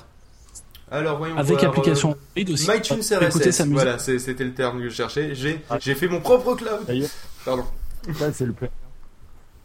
alors 0.90 1.18
voyons 1.18 1.36
avec 1.36 1.58
voir, 1.58 1.64
application 1.70 2.10
euh, 2.38 2.42
aussi. 2.52 2.70
MyTunes 2.70 3.00
tu 3.00 3.14
peux 3.16 3.24
écouter 3.26 3.52
sa 3.52 3.64
RSS, 3.64 3.66
musique. 3.68 3.72
voilà, 3.74 3.98
c'était 3.98 4.44
le 4.44 4.54
terme 4.54 4.78
que 4.80 4.88
je 4.88 4.94
cherchais. 4.94 5.34
J'ai, 5.34 5.60
j'ai 5.80 5.94
fait 5.94 6.08
mon 6.08 6.20
propre 6.20 6.54
cloud. 6.54 6.80
D'ailleurs, 6.86 7.08
Pardon. 7.44 7.64
ça, 8.18 8.32
c'est 8.32 8.46
le. 8.46 8.54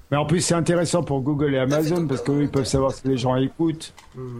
Mais 0.09 0.15
en 0.15 0.25
plus, 0.25 0.39
c'est 0.39 0.53
intéressant 0.53 1.03
pour 1.03 1.19
Google 1.19 1.53
et 1.53 1.57
Amazon 1.57 2.07
parce 2.07 2.21
qu'eux, 2.21 2.43
ils 2.43 2.49
peuvent 2.49 2.63
savoir 2.65 2.93
ce 2.93 3.01
que 3.01 3.09
les 3.09 3.17
gens 3.17 3.35
écoutent. 3.35 3.93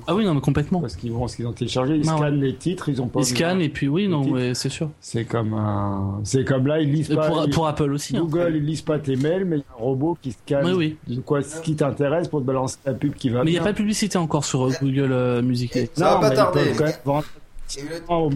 Ah 0.07 0.15
oui, 0.15 0.23
non, 0.23 0.33
mais 0.33 0.39
complètement. 0.39 0.79
Parce 0.79 0.95
qu'ils 0.95 1.11
vont 1.11 1.27
ce 1.27 1.35
qu'ils 1.35 1.45
ont 1.45 1.51
téléchargé. 1.51 1.95
Ils 1.97 2.07
Ah 2.07 2.13
ouais. 2.13 2.17
scannent 2.19 2.39
les 2.39 2.55
titres, 2.55 2.87
ils 2.87 3.01
ont 3.01 3.07
pas. 3.07 3.19
Ils 3.19 3.25
scannent 3.25 3.59
et 3.61 3.67
puis 3.67 3.89
oui, 3.89 4.07
non, 4.07 4.23
c'est 4.53 4.69
sûr. 4.69 4.89
C'est 5.01 5.25
comme 5.25 5.53
un. 5.53 6.21
C'est 6.23 6.45
comme 6.45 6.67
là, 6.67 6.79
ils 6.79 6.89
lisent 6.89 7.09
pas. 7.13 7.27
pour, 7.27 7.43
ils- 7.45 7.49
pour 7.51 7.67
Apple 7.67 7.91
aussi. 7.91 8.15
hein. 8.15 8.21
Google, 8.21 8.53
ils 8.55 8.65
lisent 8.65 8.81
pas 8.81 8.97
tes 8.97 9.17
mails, 9.17 9.43
mais 9.43 9.57
il 9.57 9.59
y 9.59 9.63
a 9.63 9.73
un 9.77 9.83
robot 9.83 10.17
qui 10.21 10.31
scanne 10.31 10.65
Oui, 10.67 10.95
oui. 11.07 11.15
de 11.15 11.19
quoi 11.21 11.43
ce 11.43 11.59
qui 11.61 11.75
t'intéresse 11.75 12.29
pour 12.29 12.39
te 12.39 12.45
balancer 12.45 12.77
la 12.85 12.93
pub 12.93 13.13
qui 13.15 13.29
va 13.29 13.43
Mais 13.43 13.51
il 13.51 13.53
n'y 13.55 13.59
a 13.59 13.63
pas 13.63 13.73
de 13.73 13.77
publicité 13.77 14.17
encore 14.17 14.45
sur 14.45 14.65
euh, 14.67 14.71
Google 14.81 15.11
euh, 15.11 15.41
Music. 15.41 15.73
Ça 15.95 16.05
va 16.05 16.13
Non, 16.15 16.19
pas 16.21 16.29
mais 16.29 16.33
ils 16.33 16.37
tarder. 16.37 16.61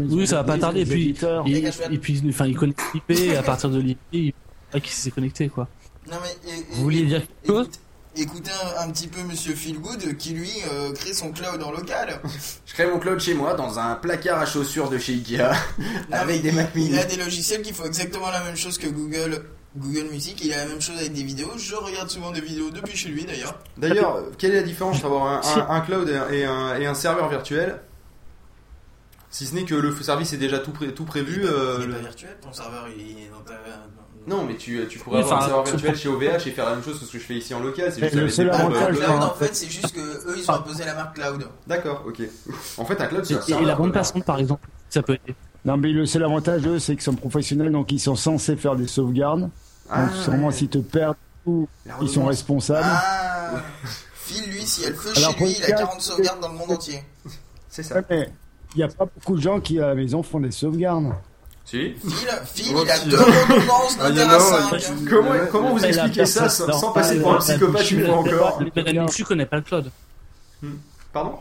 Oui, 0.10 0.28
ça 0.28 0.36
va 0.36 0.44
pas 0.44 0.58
tarder. 0.58 0.82
Et 0.82 0.86
puis, 0.86 1.16
et, 1.46 1.64
et 1.64 2.30
enfin, 2.30 2.46
il 2.48 2.58
connecte 2.58 2.82
l'IP 2.94 3.12
et 3.12 3.38
à 3.38 3.44
partir 3.44 3.70
de 3.70 3.80
l'IP, 3.80 3.98
il 4.12 4.34
pas 4.72 4.80
qui 4.82 4.92
s'est 4.92 5.12
connecté, 5.12 5.48
quoi. 5.50 5.68
Non 6.10 6.18
mais. 6.22 6.52
et- 6.52 6.58
et- 6.60 6.66
Vous 6.72 6.84
vouliez 6.84 7.06
dire 7.06 7.22
quelque 7.22 7.48
chose 7.48 7.66
écoute- 7.68 7.80
Écoutez 8.14 8.52
un, 8.78 8.82
un 8.88 8.92
petit 8.92 9.08
peu 9.08 9.22
Monsieur 9.24 9.56
Feelgood 9.56 10.18
qui 10.18 10.32
lui 10.34 10.52
euh, 10.70 10.92
crée 10.92 11.14
son 11.14 11.32
cloud 11.32 11.64
en 11.64 11.72
local. 11.72 12.20
Je 12.66 12.74
crée 12.74 12.86
mon 12.86 13.00
cloud 13.00 13.20
chez 13.22 13.34
moi 13.34 13.54
dans 13.54 13.80
un 13.80 13.96
placard 13.96 14.40
à 14.40 14.46
chaussures 14.46 14.90
de 14.90 14.98
chez 14.98 15.14
Ikea 15.14 15.38
Non, 15.80 15.86
avec 16.18 16.42
des 16.42 16.52
Mac 16.52 16.72
il, 16.76 16.82
mini. 16.82 16.94
il 16.96 17.00
a 17.00 17.06
des 17.06 17.16
logiciels 17.16 17.62
qui 17.62 17.72
font 17.72 17.86
exactement 17.86 18.30
la 18.30 18.44
même 18.44 18.58
chose 18.58 18.78
que 18.78 18.88
Google. 18.88 19.44
Google 19.78 20.10
Music, 20.12 20.44
il 20.44 20.52
a 20.54 20.58
la 20.58 20.66
même 20.66 20.82
chose 20.82 20.98
avec 20.98 21.14
des 21.14 21.24
vidéos. 21.24 21.52
Je 21.58 21.74
regarde 21.76 22.10
souvent 22.10 22.32
des 22.32 22.42
vidéos 22.42 22.70
depuis 22.72 22.98
chez 22.98 23.08
lui 23.08 23.24
d'ailleurs. 23.24 23.58
D'ailleurs, 23.78 24.22
quelle 24.38 24.52
est 24.52 24.56
la 24.56 24.64
différence 24.64 24.98
entre 24.98 25.06
avoir 25.06 25.26
un, 25.28 25.62
un- 25.62 25.70
un 25.70 25.80
cloud 25.80 26.10
et 26.10 26.16
un, 26.18 26.30
et 26.30 26.44
un- 26.44 26.76
et 26.78 26.86
un 26.88 26.94
serveur 26.94 27.30
virtuel? 27.30 27.80
Si 29.30 29.46
ce 29.48 29.56
n'est 29.56 29.64
que 29.64 29.76
le 29.76 29.96
service 30.02 30.34
est 30.34 30.38
déjà 30.38 30.60
tout, 30.60 30.72
pré- 30.72 30.94
tout 30.94 31.06
prévu. 31.06 31.36
il 31.44 31.46
est 31.46 31.48
pas, 31.48 31.54
euh, 31.54 31.76
il 31.78 31.84
est 31.84 31.88
le- 31.88 31.94
pas 31.94 32.00
virtuel, 32.00 32.38
ton 32.42 32.52
serveur 32.52 32.86
il 32.94 33.02
est 33.24 33.30
dans 33.30 33.40
ta. 33.40 33.54
Non, 34.28 34.44
mais 34.46 34.56
tu, 34.56 34.80
tu 34.88 35.00
pourrais 35.00 35.18
Oui, 35.18 35.24
avoir 35.24 35.42
un 35.42 35.46
serveur 35.48 35.66
virtuel 35.66 35.96
chez 35.98 36.08
OVH 36.10 36.48
et 36.48 36.52
faire 36.52 36.66
la 36.66 36.76
même 36.76 36.84
chose 36.84 37.00
que 37.00 37.06
ce 37.06 37.12
que 37.12 37.18
je 37.18 37.24
fais 37.24 37.34
ici 37.36 37.54
en 37.56 37.60
local. 37.60 37.92
C'est 37.92 38.02
juste 38.02 38.14
le 38.14 38.22
avec 38.22 38.32
seul 38.34 38.50
Ah, 38.54 38.58
avantage, 38.60 38.96
euh, 38.98 39.04
cloud, 39.04 39.24
en 39.24 39.34
fait, 39.34 39.56
c'est 39.56 39.70
juste 39.70 39.92
que 39.94 40.00
eux 40.00 40.36
ils 40.38 40.50
ont 40.52 40.54
imposé 40.54 40.86
la 40.86 40.94
marque 40.94 41.16
cloud. 41.16 41.48
D'accord, 41.66 42.04
ok. 42.08 42.22
En 42.78 42.86
fait, 42.86 43.02
un 43.02 43.08
cloud, 43.08 43.26
c'est 43.26 43.34
Et, 43.52 43.66
la 43.66 43.76
quoi. 43.76 43.92
passante, 43.92 44.24
par 44.24 44.38
exemple, 44.40 44.68
ça 44.90 45.02
peut 45.02 45.14
aider. 45.26 45.36
Non, 45.66 45.78
mais 45.78 45.92
le 45.92 46.06
seul 46.06 46.24
avantage, 46.24 46.66
eux, 46.68 46.78
c'est 46.80 46.94
qu'ils 46.94 47.02
sont 47.04 47.16
professionnels, 47.16 47.72
donc 47.72 47.92
ils 47.92 48.00
sont 48.00 48.16
censés 48.16 48.56
faire 48.56 48.76
des 48.76 48.88
sauvegardes. 48.88 49.50
Ah, 49.90 50.06
donc, 50.06 50.16
sûrement, 50.16 50.48
ouais. 50.48 50.54
s'ils 50.54 50.70
te 50.70 50.78
perdent, 50.78 51.16
ils 51.48 52.10
sont 52.10 52.26
responsables. 52.26 52.86
Ah 52.86 53.54
Phil, 54.14 54.50
lui, 54.52 54.62
si 54.62 54.84
elle 54.86 54.94
feu 54.96 55.12
Alors, 55.18 55.34
chez 55.34 55.44
lui, 55.46 55.52
il 55.58 55.64
a 55.64 55.66
regarde- 55.66 55.82
40 55.88 56.02
sauvegardes 56.02 56.40
dans 56.40 56.48
le 56.50 56.58
monde 56.58 56.72
entier. 56.72 57.04
C'est 57.68 57.84
ça. 57.84 57.96
Ouais, 57.96 58.04
mais 58.10 58.30
il 58.76 58.78
n'y 58.78 58.84
a 58.84 58.88
pas 58.88 59.06
beaucoup 59.06 59.36
de 59.36 59.42
gens 59.42 59.60
qui, 59.60 59.80
à 59.80 59.88
la 59.88 59.96
maison, 59.96 60.22
font 60.24 60.40
des 60.40 60.52
sauvegardes. 60.52 61.12
Si. 61.66 61.94
Phil, 61.94 62.28
Phil 62.46 62.74
Oh, 62.76 62.82
il 62.84 62.92
a 62.92 63.00
deux 63.06 63.18
redondances 63.18 63.98
Ah, 64.52 64.66
en 64.76 64.80
5. 64.80 64.92
Comment, 65.10 65.30
comment 65.52 65.72
vous 65.76 65.86
expliquez 65.86 66.26
ça 66.26 66.50
sans, 66.50 66.92
passer 66.92 67.16
pas- 67.18 67.22
pour 67.24 67.34
un 67.36 67.38
psychopathe 67.40 67.92
une 67.92 68.06
fois 68.06 68.18
encore 68.18 68.62
Benelux 68.76 69.24
connaît 69.26 69.46
pas 69.46 69.56
le 69.58 69.62
cloud. 69.62 69.92
Pardon? 71.14 71.38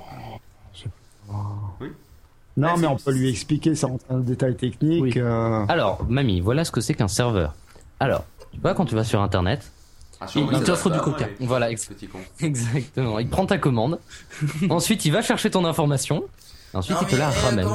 Non, 2.57 2.77
mais 2.77 2.87
on 2.87 2.97
peut 2.97 3.13
lui 3.13 3.31
expliquer 3.31 3.75
ça 3.75 3.89
le 4.11 4.21
détail 4.23 4.55
technique. 4.57 5.03
Oui. 5.03 5.13
euh, 5.17 5.65
Alors, 5.69 6.05
mamie, 6.09 6.41
voilà 6.41 6.65
ce 6.65 6.71
que 6.73 6.81
c'est 6.81 6.95
qu'un 6.95 7.09
serveur. 7.09 7.55
Alors, 8.01 8.25
tu 8.53 8.61
vois, 8.61 8.75
quand 8.75 8.85
tu 8.87 8.95
vas 8.95 9.05
sur 9.05 9.21
Internet, 9.23 9.71
Ah, 10.21 10.27
Il, 10.35 10.47
il 10.53 10.63
t'offre 10.65 10.91
du 10.91 10.99
coca. 10.99 11.27
Voilà, 11.41 11.71
ex- 11.71 11.89
exactement. 12.41 13.19
Il 13.21 13.29
prend 13.31 13.47
ta 13.47 13.57
commande. 13.57 13.99
Ensuite, 14.69 15.05
il 15.07 15.13
va 15.13 15.23
chercher 15.23 15.51
ton 15.51 15.65
information. 15.65 16.25
Ensuite, 16.75 16.97
Non, 16.97 17.03
il 17.03 17.09
te 17.09 17.17
la 17.17 17.31
ramène. 17.31 17.69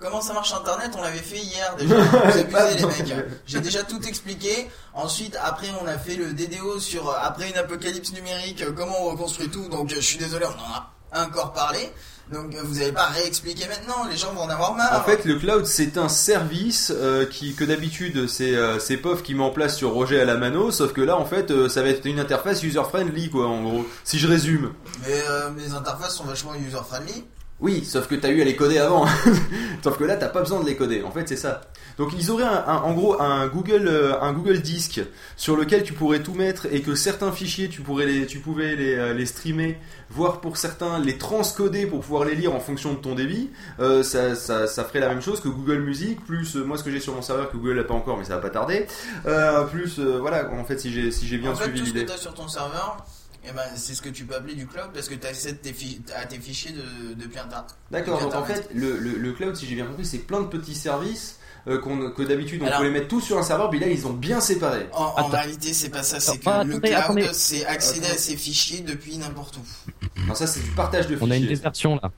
Comment 0.00 0.20
ça 0.20 0.32
marche 0.32 0.52
Internet 0.52 0.90
On 0.98 1.02
l'avait 1.02 1.18
fait 1.18 1.38
hier 1.38 1.76
déjà. 1.76 1.94
Vous 2.00 2.38
abusez 2.38 2.78
les 2.78 2.86
mecs. 2.86 3.14
J'ai 3.46 3.60
déjà 3.60 3.82
tout 3.82 4.02
expliqué. 4.02 4.68
Ensuite, 4.94 5.36
après, 5.42 5.68
on 5.82 5.86
a 5.86 5.98
fait 5.98 6.16
le 6.16 6.32
DDO 6.32 6.80
sur 6.80 7.08
euh, 7.08 7.14
après 7.22 7.48
une 7.48 7.56
apocalypse 7.56 8.12
numérique, 8.12 8.62
euh, 8.62 8.72
comment 8.76 9.02
on 9.02 9.10
reconstruit 9.10 9.48
tout. 9.48 9.68
Donc, 9.68 9.92
euh, 9.92 9.96
je 9.96 10.00
suis 10.00 10.18
désolé, 10.18 10.46
on 10.46 11.18
en 11.18 11.20
a 11.20 11.26
encore 11.26 11.52
parlé. 11.52 11.92
Donc, 12.32 12.54
euh, 12.54 12.60
vous 12.62 12.76
n'allez 12.76 12.92
pas 12.92 13.06
réexpliquer 13.06 13.66
maintenant. 13.66 14.04
Les 14.08 14.16
gens 14.16 14.32
vont 14.32 14.42
en 14.42 14.48
avoir 14.48 14.74
marre. 14.74 15.00
En 15.00 15.02
fait, 15.02 15.24
le 15.24 15.36
cloud, 15.36 15.66
c'est 15.66 15.98
un 15.98 16.08
service 16.08 16.92
euh, 16.94 17.26
qui, 17.26 17.54
que 17.54 17.64
d'habitude, 17.64 18.28
c'est 18.28 18.54
euh, 18.54 18.78
c'est 18.78 18.96
POF 18.96 19.22
qui 19.22 19.34
met 19.34 19.42
en 19.42 19.50
place 19.50 19.76
sur 19.76 19.90
Roger 19.90 20.20
à 20.20 20.24
la 20.24 20.36
mano, 20.36 20.70
sauf 20.70 20.92
que 20.92 21.00
là, 21.00 21.16
en 21.16 21.24
fait, 21.26 21.50
euh, 21.50 21.68
ça 21.68 21.82
va 21.82 21.88
être 21.88 22.06
une 22.06 22.20
interface 22.20 22.62
user-friendly, 22.62 23.30
quoi, 23.30 23.48
en 23.48 23.62
gros. 23.62 23.86
Si 24.04 24.18
je 24.18 24.28
résume. 24.28 24.72
Mais 25.02 25.20
euh, 25.28 25.50
mes 25.50 25.72
interfaces 25.72 26.14
sont 26.14 26.24
vachement 26.24 26.54
user-friendly. 26.54 27.24
Oui, 27.60 27.84
sauf 27.84 28.06
que 28.08 28.14
t'as 28.14 28.30
eu 28.30 28.40
à 28.40 28.44
les 28.44 28.56
coder 28.56 28.78
avant. 28.78 29.06
sauf 29.84 29.98
que 29.98 30.04
là, 30.04 30.16
t'as 30.16 30.28
pas 30.28 30.40
besoin 30.40 30.60
de 30.60 30.66
les 30.66 30.76
coder. 30.76 31.02
En 31.02 31.10
fait, 31.10 31.28
c'est 31.28 31.36
ça. 31.36 31.60
Donc, 31.98 32.12
ils 32.18 32.30
auraient 32.30 32.44
un, 32.44 32.64
un- 32.66 32.78
en 32.82 32.92
gros 32.94 33.20
un 33.20 33.46
Google, 33.48 33.86
euh, 33.86 34.18
un 34.22 34.32
Google 34.32 34.60
Disk 34.60 35.02
sur 35.36 35.56
lequel 35.56 35.82
tu 35.82 35.92
pourrais 35.92 36.20
tout 36.20 36.32
mettre 36.32 36.66
et 36.72 36.80
que 36.80 36.94
certains 36.94 37.30
fichiers, 37.32 37.68
tu 37.68 37.82
pourrais 37.82 38.06
les, 38.06 38.26
tu 38.26 38.38
pouvais 38.38 38.76
les, 38.76 38.94
euh, 38.94 39.12
les 39.12 39.26
streamer, 39.26 39.76
voire 40.08 40.40
pour 40.40 40.56
certains 40.56 40.98
les 40.98 41.18
transcoder 41.18 41.84
pour 41.86 42.00
pouvoir 42.00 42.24
les 42.24 42.34
lire 42.34 42.54
en 42.54 42.60
fonction 42.60 42.94
de 42.94 42.98
ton 42.98 43.14
débit. 43.14 43.50
Euh, 43.78 44.02
ça, 44.02 44.34
ça, 44.34 44.66
ça 44.66 44.84
ferait 44.84 45.00
la 45.00 45.08
même 45.10 45.20
chose 45.20 45.40
que 45.40 45.48
Google 45.48 45.80
Music 45.80 46.24
plus 46.24 46.54
moi 46.54 46.78
ce 46.78 46.84
que 46.84 46.90
j'ai 46.90 47.00
sur 47.00 47.14
mon 47.14 47.20
serveur 47.22 47.50
que 47.50 47.58
Google 47.58 47.76
n'a 47.76 47.84
pas 47.84 47.92
encore, 47.94 48.16
mais 48.16 48.24
ça 48.24 48.36
va 48.36 48.40
pas 48.40 48.50
tarder. 48.50 48.86
Euh, 49.26 49.64
plus 49.64 49.98
euh, 49.98 50.16
voilà, 50.18 50.50
en 50.50 50.64
fait, 50.64 50.78
si 50.80 50.90
j'ai 50.92 51.10
si 51.10 51.26
j'ai 51.26 51.36
bien 51.36 51.50
en 51.50 51.54
fait, 51.54 51.64
suivi 51.64 51.80
tout 51.80 51.86
ce 51.86 51.92
que 51.92 51.98
l'idée. 51.98 52.12
sur 52.16 52.32
ton 52.32 52.48
serveur, 52.48 53.04
eh 53.48 53.52
ben, 53.52 53.62
c'est 53.76 53.94
ce 53.94 54.02
que 54.02 54.08
tu 54.08 54.24
peux 54.24 54.34
appeler 54.36 54.54
du 54.54 54.66
cloud 54.66 54.90
parce 54.92 55.08
que 55.08 55.14
tu 55.14 55.26
accèdes 55.26 55.60
tes 55.62 55.74
à 56.14 56.26
tes 56.26 56.38
fichiers 56.38 56.72
de, 56.72 57.14
depuis 57.14 57.38
Internet. 57.38 57.68
D'accord, 57.90 58.20
donc 58.20 58.34
en 58.34 58.44
fait, 58.44 58.68
le, 58.74 58.98
le, 58.98 59.12
le 59.18 59.32
cloud, 59.32 59.56
si 59.56 59.66
j'ai 59.66 59.74
bien 59.74 59.86
compris, 59.86 60.04
c'est 60.04 60.18
plein 60.18 60.40
de 60.40 60.46
petits 60.46 60.74
services 60.74 61.36
euh, 61.68 61.78
qu'on- 61.78 62.10
que 62.10 62.22
d'habitude 62.22 62.62
on 62.62 62.66
Alors- 62.66 62.78
peut 62.80 62.84
les 62.86 62.90
mettre 62.90 63.08
tous 63.08 63.20
sur 63.20 63.38
un 63.38 63.42
serveur, 63.42 63.70
mais 63.72 63.78
là 63.78 63.86
ils 63.88 64.06
ont 64.06 64.12
bien 64.12 64.40
séparé. 64.40 64.88
En, 64.92 65.04
en 65.16 65.26
réalité, 65.26 65.72
c'est 65.74 65.90
pas 65.90 66.02
ça, 66.02 66.18
c'est 66.20 66.38
que 66.38 66.44
Ah, 66.48 66.64
le 66.64 66.78
cloud, 66.80 67.28
c'est 67.32 67.66
accéder 67.66 68.06
à 68.06 68.16
ses 68.16 68.36
fichiers 68.36 68.80
depuis 68.80 69.16
n'importe 69.18 69.56
où. 69.58 70.20
Non, 70.26 70.34
ça 70.34 70.46
c'est 70.46 70.60
du 70.60 70.70
partage 70.70 71.06
de 71.06 71.16
On 71.20 71.30
a 71.30 71.34
fichiers. 71.34 71.40
une 71.42 71.48
désertion 71.48 71.96
là. 72.02 72.10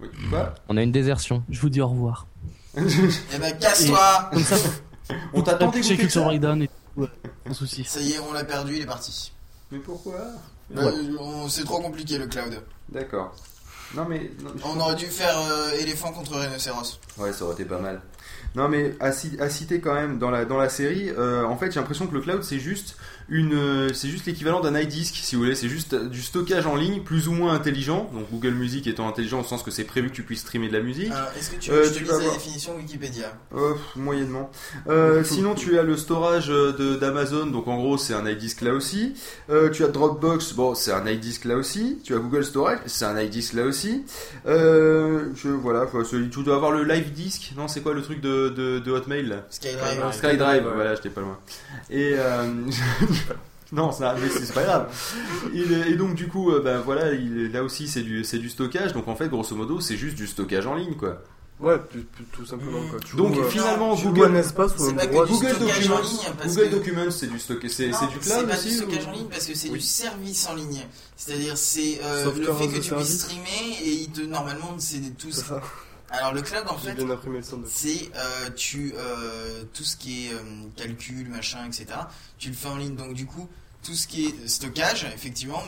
Oui. 0.00 0.08
Quoi? 0.30 0.54
On 0.68 0.76
a 0.76 0.82
une 0.82 0.92
désertion. 0.92 1.42
Je 1.50 1.60
vous 1.60 1.70
dis 1.70 1.80
au 1.80 1.88
revoir. 1.88 2.26
Eh 2.76 3.38
ben, 3.38 3.56
casse-toi 3.58 4.30
On 5.32 5.42
t'attend 5.42 5.70
chez 5.72 5.78
d'écouter 5.80 5.96
Culture 5.98 6.22
ça? 6.22 6.26
Breakdown 6.26 6.62
et 6.62 6.68
tout, 6.68 7.02
ouais, 7.02 7.08
sans 7.48 7.54
souci. 7.54 7.84
Ça 7.84 8.00
y 8.00 8.12
est, 8.12 8.18
on 8.18 8.32
l'a 8.32 8.44
perdu, 8.44 8.74
il 8.76 8.82
est 8.82 8.86
parti. 8.86 9.32
Mais 9.70 9.78
pourquoi? 9.78 10.18
Euh, 10.76 10.90
on- 11.20 11.48
c'est 11.48 11.64
trop 11.64 11.80
compliqué 11.80 12.18
le 12.18 12.26
cloud. 12.26 12.60
D'accord. 12.88 13.34
Non 13.94 14.06
mais 14.08 14.30
non, 14.42 14.50
On 14.64 14.80
aurait 14.80 14.94
dû 14.96 15.06
faire 15.06 15.38
euh, 15.38 15.70
éléphant 15.78 16.10
contre 16.12 16.36
rhinocéros. 16.38 16.98
Ouais, 17.18 17.32
ça 17.32 17.44
aurait 17.44 17.54
été 17.54 17.64
pas 17.64 17.78
mal. 17.78 18.00
Non, 18.56 18.68
mais 18.68 18.94
à, 19.00 19.10
ci- 19.12 19.36
à 19.40 19.50
citer 19.50 19.80
quand 19.80 19.94
même 19.94 20.18
dans 20.18 20.30
la, 20.30 20.44
dans 20.44 20.56
la 20.56 20.68
série, 20.68 21.10
euh, 21.10 21.44
en 21.44 21.56
fait, 21.56 21.72
j'ai 21.72 21.80
l'impression 21.80 22.06
que 22.06 22.14
le 22.14 22.20
cloud 22.20 22.42
c'est 22.44 22.58
juste 22.60 22.96
une, 23.28 23.54
euh, 23.54 23.92
c'est 23.92 24.08
juste 24.08 24.26
l'équivalent 24.26 24.60
d'un 24.60 24.78
iDisk, 24.78 25.14
si 25.16 25.34
vous 25.36 25.42
voulez. 25.42 25.54
C'est 25.54 25.68
juste 25.68 25.94
du 25.94 26.22
stockage 26.22 26.66
en 26.66 26.76
ligne 26.76 27.00
plus 27.02 27.28
ou 27.28 27.32
moins 27.32 27.54
intelligent. 27.54 28.10
Donc 28.12 28.30
Google 28.30 28.54
Music 28.54 28.86
étant 28.86 29.08
intelligent 29.08 29.40
au 29.40 29.44
sens 29.44 29.62
que 29.62 29.70
c'est 29.70 29.84
prévu 29.84 30.10
que 30.10 30.14
tu 30.14 30.22
puisses 30.22 30.40
streamer 30.40 30.68
de 30.68 30.72
la 30.74 30.80
musique. 30.82 31.12
Euh, 31.12 31.38
Est-ce 31.38 31.50
que 31.50 31.56
tu 31.56 31.70
Euh, 31.70 31.90
tu 31.90 32.04
la 32.04 32.18
définition 32.18 32.76
Wikipédia? 32.76 33.32
Euh, 33.54 33.72
pff, 33.72 33.96
moyennement. 33.96 34.50
Euh, 34.88 35.24
sinon, 35.24 35.54
tu 35.54 35.78
as 35.78 35.82
le 35.82 35.96
storage 35.96 36.48
de- 36.48 36.96
d'Amazon, 36.96 37.46
donc 37.46 37.68
en 37.68 37.76
gros, 37.76 37.96
c'est 37.98 38.14
un 38.14 38.26
iDisk 38.28 38.60
là 38.60 38.72
aussi. 38.74 39.14
Euh, 39.50 39.70
tu 39.70 39.84
as 39.84 39.88
Dropbox, 39.88 40.52
bon, 40.54 40.74
c'est 40.74 40.92
un 40.92 41.06
iDisk 41.06 41.44
là 41.44 41.56
aussi. 41.56 41.98
Tu 42.04 42.14
as 42.14 42.18
Google 42.18 42.44
Storage, 42.44 42.78
c'est 42.86 43.04
un 43.04 43.18
iDisk 43.18 43.54
là 43.54 43.64
aussi. 43.64 44.04
Euh, 44.46 45.30
je, 45.34 45.48
voilà, 45.48 45.86
tu 46.10 46.42
dois 46.42 46.56
avoir 46.56 46.70
le 46.72 46.84
Live 46.84 47.12
Disk. 47.12 47.52
Non, 47.56 47.68
c'est 47.68 47.80
quoi 47.80 47.94
le 47.94 48.02
truc 48.02 48.20
de, 48.20 48.48
de, 48.50 48.78
de 48.78 48.90
Hotmail 48.92 49.34
SkyDrive. 49.50 50.12
SkyDrive, 50.12 50.68
voilà, 50.74 50.94
j'étais 50.94 51.08
pas 51.10 51.20
loin. 51.22 51.38
Et 51.90 52.12
euh, 52.16 52.44
non, 53.72 53.92
ça, 53.92 54.14
mais 54.20 54.28
c'est 54.28 54.52
pas 54.54 54.62
grave. 54.62 54.88
Il 55.52 55.72
est- 55.72 55.90
et 55.90 55.94
donc 55.96 56.14
du 56.14 56.28
coup, 56.28 56.50
euh, 56.50 56.60
ben 56.62 56.78
voilà, 56.80 57.12
il 57.12 57.38
est- 57.40 57.48
là 57.48 57.62
aussi 57.64 57.88
c'est 57.88 58.02
du 58.02 58.24
c'est 58.24 58.38
du 58.38 58.48
stockage. 58.50 58.92
Donc 58.92 59.08
en 59.08 59.16
fait, 59.16 59.28
grosso 59.28 59.54
modo, 59.56 59.80
c'est 59.80 59.96
juste 59.96 60.16
du 60.16 60.26
stockage 60.26 60.66
en 60.66 60.74
ligne, 60.74 60.94
quoi. 60.94 61.22
Ouais, 61.60 61.76
tout, 62.32 62.44
simplement 62.44 62.80
quoi. 62.90 62.98
Tu 62.98 63.14
Donc 63.16 63.36
euh, 63.38 63.44
finalement, 63.48 63.94
tu 63.94 64.06
Google 64.08 64.32
un 64.32 64.34
espace 64.34 64.72
ou 64.74 64.78
C'est 64.78 64.90
un 64.90 64.94
pas 64.94 65.06
que 65.06 65.12
droit. 65.12 65.24
du 65.26 65.32
Google 65.34 65.48
stockage 65.54 65.76
Documents, 65.76 65.94
en 65.96 66.00
ligne, 66.02 66.18
parce 66.36 66.54
Google 66.56 66.68
que- 66.68 66.74
Documents, 66.74 67.10
c'est 67.12 67.26
du 67.28 67.38
stock, 67.38 67.58
c'est 67.62 67.68
c'est 67.68 67.84
du 67.86 67.92
cloud 67.92 68.22
C'est 68.22 68.46
pas 68.48 68.54
aussi. 68.54 68.68
du 68.70 68.74
stockage 68.74 69.04
ou- 69.04 69.08
en 69.08 69.12
ligne 69.12 69.26
parce 69.30 69.46
que 69.46 69.54
c'est 69.54 69.68
Oui. 69.68 69.78
du 69.78 69.84
service 69.84 70.48
en 70.48 70.54
ligne. 70.56 70.80
C'est-à-dire 71.16 71.56
c'est 71.56 72.00
euh, 72.02 72.24
le 72.24 72.52
fait 72.54 72.68
que 72.68 72.74
tu 72.78 72.82
service. 72.82 73.06
puisses 73.08 73.20
streamer 73.20 73.78
et 73.84 73.90
il 73.92 74.10
te 74.10 74.22
normalement 74.22 74.74
c'est 74.78 75.16
tout 75.16 75.30
C'est 75.30 75.44
ça. 75.44 75.60
Alors 76.10 76.32
le 76.32 76.42
cloud 76.42 76.64
en 76.68 76.76
fait 76.76 76.96
c'est 77.66 78.10
euh, 78.14 78.50
tu 78.54 78.94
euh, 78.96 79.64
tout 79.72 79.84
ce 79.84 79.96
qui 79.96 80.26
est 80.26 80.34
euh, 80.34 80.42
calcul 80.76 81.28
machin 81.28 81.66
etc. 81.66 81.86
Tu 82.38 82.48
le 82.48 82.54
fais 82.54 82.68
en 82.68 82.76
ligne 82.76 82.94
donc 82.94 83.14
du 83.14 83.26
coup 83.26 83.48
tout 83.82 83.94
ce 83.94 84.06
qui 84.06 84.26
est 84.26 84.48
stockage 84.48 85.04
effectivement 85.14 85.62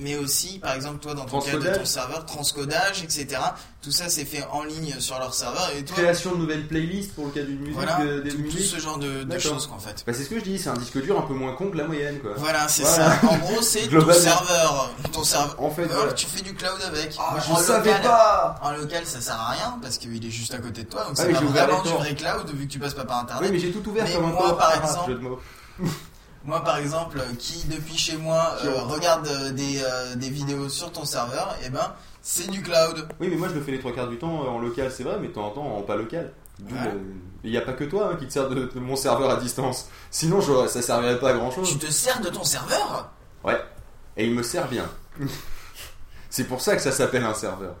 mais 0.00 0.16
aussi 0.16 0.58
par 0.58 0.74
exemple 0.74 0.98
toi 0.98 1.14
dans 1.14 1.24
ton 1.26 1.40
cas 1.40 1.56
de 1.56 1.68
ton 1.74 1.84
serveur 1.84 2.26
transcodage 2.26 3.02
etc. 3.02 3.26
Tout 3.82 3.90
ça 3.90 4.08
c'est 4.10 4.24
fait 4.26 4.44
en 4.52 4.62
ligne 4.64 4.94
sur 4.98 5.18
leur 5.18 5.32
serveur 5.32 5.70
et 5.76 5.84
toi 5.84 5.96
Création 5.96 6.32
de 6.32 6.36
nouvelles 6.38 6.66
playlists 6.66 7.14
pour 7.14 7.26
le 7.26 7.30
cas 7.30 7.42
d'une 7.42 7.58
musique, 7.60 7.74
voilà 7.74 7.98
de- 8.04 8.20
des 8.20 8.30
tout, 8.30 8.58
ce 8.58 8.78
genre 8.78 8.98
de, 8.98 9.22
de 9.22 9.38
choses 9.38 9.66
qu'en 9.66 9.78
fait. 9.78 10.02
Bah, 10.06 10.12
c'est 10.14 10.24
ce 10.24 10.28
que 10.28 10.38
je 10.38 10.44
dis, 10.44 10.58
c'est 10.58 10.68
un 10.68 10.74
disque 10.74 11.00
dur 11.02 11.18
un 11.18 11.22
peu 11.22 11.32
moins 11.34 11.54
con 11.54 11.70
que 11.70 11.76
la 11.78 11.84
moyenne, 11.84 12.18
quoi. 12.20 12.32
Voilà, 12.36 12.68
c'est 12.68 12.82
Voilà. 12.82 13.18
ça. 13.20 13.26
En 13.28 13.38
gros, 13.38 13.62
c'est 13.62 13.88
ton 13.88 14.12
serveur. 14.12 14.90
Ton 15.12 15.24
serveur. 15.24 15.56
En 15.62 15.70
fait, 15.70 15.84
Alors, 15.90 16.14
tu 16.14 16.26
fais 16.26 16.42
du 16.42 16.52
cloud 16.54 16.78
avec. 16.86 17.14
Ah, 17.18 17.36
je 17.46 17.50
en 17.52 17.56
savais 17.56 17.90
local, 17.92 18.02
pas 18.02 18.58
En 18.62 18.72
local, 18.72 19.02
ça 19.06 19.20
sert 19.22 19.40
à 19.40 19.50
rien 19.52 19.78
parce 19.80 19.96
qu'il 19.98 20.24
est 20.26 20.30
juste 20.30 20.52
à 20.52 20.58
côté 20.58 20.82
de 20.82 20.88
toi. 20.88 21.04
Donc, 21.04 21.12
Ah 21.18 21.22
c'est 21.22 21.32
vraiment 21.32 21.82
du 21.82 21.88
vrai 21.90 22.14
cloud 22.14 22.50
vu 22.54 22.66
que 22.66 22.72
tu 22.72 22.78
passes 22.78 22.94
pas 22.94 23.04
par 23.04 23.16
Oui, 23.18 23.22
internet. 23.24 23.50
mais 23.52 23.58
j'ai 23.58 23.70
tout 23.72 23.88
ouvert 23.88 24.04
Mais 24.06 24.12
comme 24.14 24.24
un 24.26 24.28
moi, 24.28 24.48
porc. 24.48 24.58
par 24.58 24.72
Ah, 24.74 24.86
exemple-. 24.86 25.38
Moi, 26.44 26.64
par 26.64 26.78
exemple, 26.78 27.20
qui 27.38 27.66
depuis 27.68 27.96
chez 27.98 28.16
moi 28.16 28.56
euh, 28.64 28.82
regarde 28.84 29.26
euh, 29.28 29.50
des, 29.50 29.82
euh, 29.84 30.14
des 30.16 30.30
vidéos 30.30 30.68
sur 30.70 30.90
ton 30.90 31.04
serveur, 31.04 31.54
et 31.64 31.68
ben, 31.68 31.92
c'est 32.22 32.50
du 32.50 32.62
cloud. 32.62 33.06
Oui, 33.20 33.28
mais 33.28 33.36
moi 33.36 33.48
je 33.48 33.54
le 33.54 33.60
fais 33.60 33.72
les 33.72 33.78
trois 33.78 33.92
quarts 33.92 34.08
du 34.08 34.16
temps 34.18 34.44
euh, 34.44 34.48
en 34.48 34.58
local, 34.58 34.90
c'est 34.90 35.02
vrai, 35.04 35.18
mais 35.20 35.28
de 35.28 35.32
temps 35.34 35.46
en 35.46 35.50
temps 35.50 35.76
en 35.76 35.82
pas 35.82 35.96
local. 35.96 36.32
Ouais. 36.62 36.76
euh, 36.88 36.98
Il 37.44 37.50
n'y 37.50 37.56
a 37.58 37.62
pas 37.62 37.72
que 37.74 37.84
toi 37.84 38.10
hein, 38.12 38.16
qui 38.18 38.26
te 38.26 38.32
sert 38.32 38.48
de, 38.48 38.70
de 38.74 38.80
mon 38.80 38.96
serveur 38.96 39.28
à 39.30 39.36
distance. 39.36 39.88
Sinon, 40.10 40.40
j'aurais- 40.40 40.68
ça 40.68 40.80
servirait 40.82 41.18
pas 41.18 41.30
à 41.30 41.32
grand 41.34 41.50
chose. 41.50 41.68
Tu 41.70 41.78
te 41.78 41.90
sers 41.90 42.20
de 42.20 42.28
ton 42.30 42.44
serveur? 42.44 43.10
Ouais. 43.44 43.60
Et 44.16 44.26
il 44.26 44.34
me 44.34 44.42
sert 44.42 44.66
bien. 44.68 44.84
c'est 46.30 46.44
pour 46.44 46.60
ça 46.60 46.76
que 46.76 46.82
ça 46.82 46.92
s'appelle 46.92 47.24
un 47.24 47.34
serveur. 47.34 47.74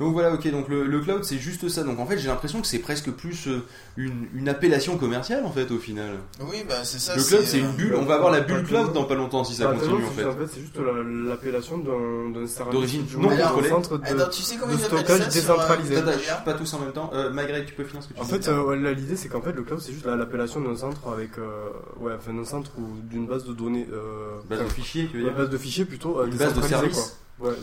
Donc 0.00 0.12
voilà, 0.12 0.32
ok, 0.32 0.48
donc 0.52 0.68
le, 0.68 0.84
le 0.86 1.00
cloud 1.00 1.24
c'est 1.24 1.38
juste 1.38 1.68
ça. 1.68 1.82
Donc 1.82 1.98
en 1.98 2.06
fait, 2.06 2.18
j'ai 2.18 2.28
l'impression 2.28 2.60
que 2.60 2.68
c'est 2.68 2.78
presque 2.78 3.10
plus 3.10 3.48
euh, 3.48 3.64
une, 3.96 4.28
une 4.32 4.48
appellation 4.48 4.96
commerciale 4.96 5.44
en 5.44 5.50
fait 5.50 5.72
au 5.72 5.78
final. 5.78 6.18
Oui, 6.40 6.58
bah 6.68 6.84
c'est 6.84 7.00
ça. 7.00 7.16
le 7.16 7.22
cloud 7.24 7.42
c'est, 7.44 7.58
une 7.58 7.72
bulle, 7.72 7.96
on 7.96 8.04
va 8.04 8.14
avoir 8.14 8.30
la 8.30 8.40
bulle 8.40 8.62
cloud 8.62 8.92
dans 8.92 9.04
pas 9.04 9.16
longtemps 9.16 9.42
si 9.42 9.54
ça 9.54 9.64
Bah, 9.66 9.74
continue 9.74 10.04
en 10.04 10.10
fait. 10.10 10.24
En 10.24 10.36
fait, 10.36 10.46
c'est 10.46 10.60
juste 10.60 10.78
la- 10.78 11.02
l'appellation 11.30 11.78
d'un 11.78 12.30
d'un 12.30 12.46
service 12.46 12.72
D'origine 12.74 13.06
non 13.18 13.28
contrôlée. 13.28 13.68
centre 13.70 13.98
de, 13.98 14.04
Attends, 14.04 14.30
tu 14.30 14.42
sais 14.42 14.56
comment 14.56 14.72
de 14.72 14.78
ils 14.78 14.84
appellent 14.84 14.98
stockage 15.00 15.18
ça 15.24 15.30
sur, 15.30 15.50
euh, 15.50 15.56
décentralisé. 15.56 15.96
Pas 16.44 16.54
tous 16.54 16.74
en 16.74 16.78
même 16.78 16.92
temps. 16.92 17.10
Euh, 17.14 17.30
Magret, 17.32 17.64
tu 17.64 17.74
peux 17.74 17.82
finir 17.84 18.02
ce 18.02 18.08
que 18.08 18.14
tu 18.14 18.20
En 18.20 18.24
fait, 18.24 18.46
euh, 18.46 18.94
l'idée 18.94 19.16
c'est 19.16 19.28
qu'en 19.28 19.42
fait 19.42 19.52
le 19.52 19.62
cloud 19.62 19.80
c'est 19.80 19.92
juste 19.92 20.06
la- 20.06 20.14
l'appellation 20.14 20.60
d'un 20.60 20.76
centre 20.76 21.08
avec, 21.08 21.36
euh, 21.38 21.70
ouais, 21.98 22.12
enfin 22.16 22.32
d'un 22.32 22.44
centre 22.44 22.70
ou 22.78 22.86
d'une 23.02 23.26
base 23.26 23.44
de 23.44 23.52
données, 23.52 23.88
euh, 23.92 24.36
base 24.48 24.60
de 24.60 24.68
fichiers, 24.68 25.08
tu 25.10 25.14
veux 25.16 25.22
une 25.22 25.28
dire 25.30 25.36
base 25.36 25.50
de 25.50 25.58
fichiers 25.58 25.84
plutôt 25.84 26.20
euh, 26.20 26.26
Une 26.26 26.34
base 26.36 26.54
de 26.54 26.60
quoi. 26.60 27.02
Ouais, 27.40 27.50
Ouais, 27.50 27.54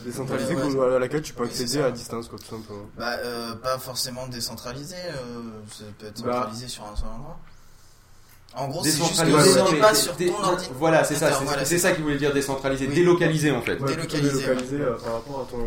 ouais. 0.56 0.74
qu'on- 0.74 0.82
à 0.96 1.00
laquelle 1.00 1.22
tu 1.22 1.34
peux 1.34 1.44
Oui, 1.44 1.50
accéder 1.50 1.82
à 1.82 1.92
distance 1.92 2.28
quoi, 2.30 2.40
tout 2.40 2.46
simplement. 2.56 2.86
Bah, 2.98 3.12
euh, 3.24 3.56
pas 3.56 3.78
forcément 3.78 4.26
décentralisé, 4.28 4.96
euh, 4.96 5.42
ça 5.70 5.84
peut 6.00 6.08
être 6.08 6.24
Bah. 6.24 6.34
centralisé 6.34 6.68
sur 6.68 6.84
un 6.86 6.96
seul 6.96 7.08
endroit. 7.10 7.38
En 8.58 8.68
gros, 8.70 8.84
c'est 8.86 8.92
juste 8.92 9.02
que 9.22 9.26
Décentralisé, 9.26 9.62
mais 9.74 9.80
pas 9.80 9.94
sur 9.94 10.16
ton 10.16 10.30
ordinateur. 10.44 10.70
Voilà, 10.80 11.04
c'est 11.04 11.16
ça, 11.16 11.34
c'est 11.38 11.44
Voilà, 11.44 11.66
c'est 11.66 11.78
ça 11.78 11.92
qu'il 11.92 12.04
voulait 12.06 12.18
dire 12.18 12.34
décentralisé, 12.34 12.88
Oui. 12.88 12.96
délocalisé 12.96 13.52
en 13.52 13.62
fait. 13.62 13.78
Ouais, 13.82 13.88
Délocalisé, 13.96 14.42
délocalisé 14.44 14.78
euh, 14.80 14.94
par 15.04 15.14
rapport 15.16 15.42
à 15.42 15.52
ton. 15.52 15.58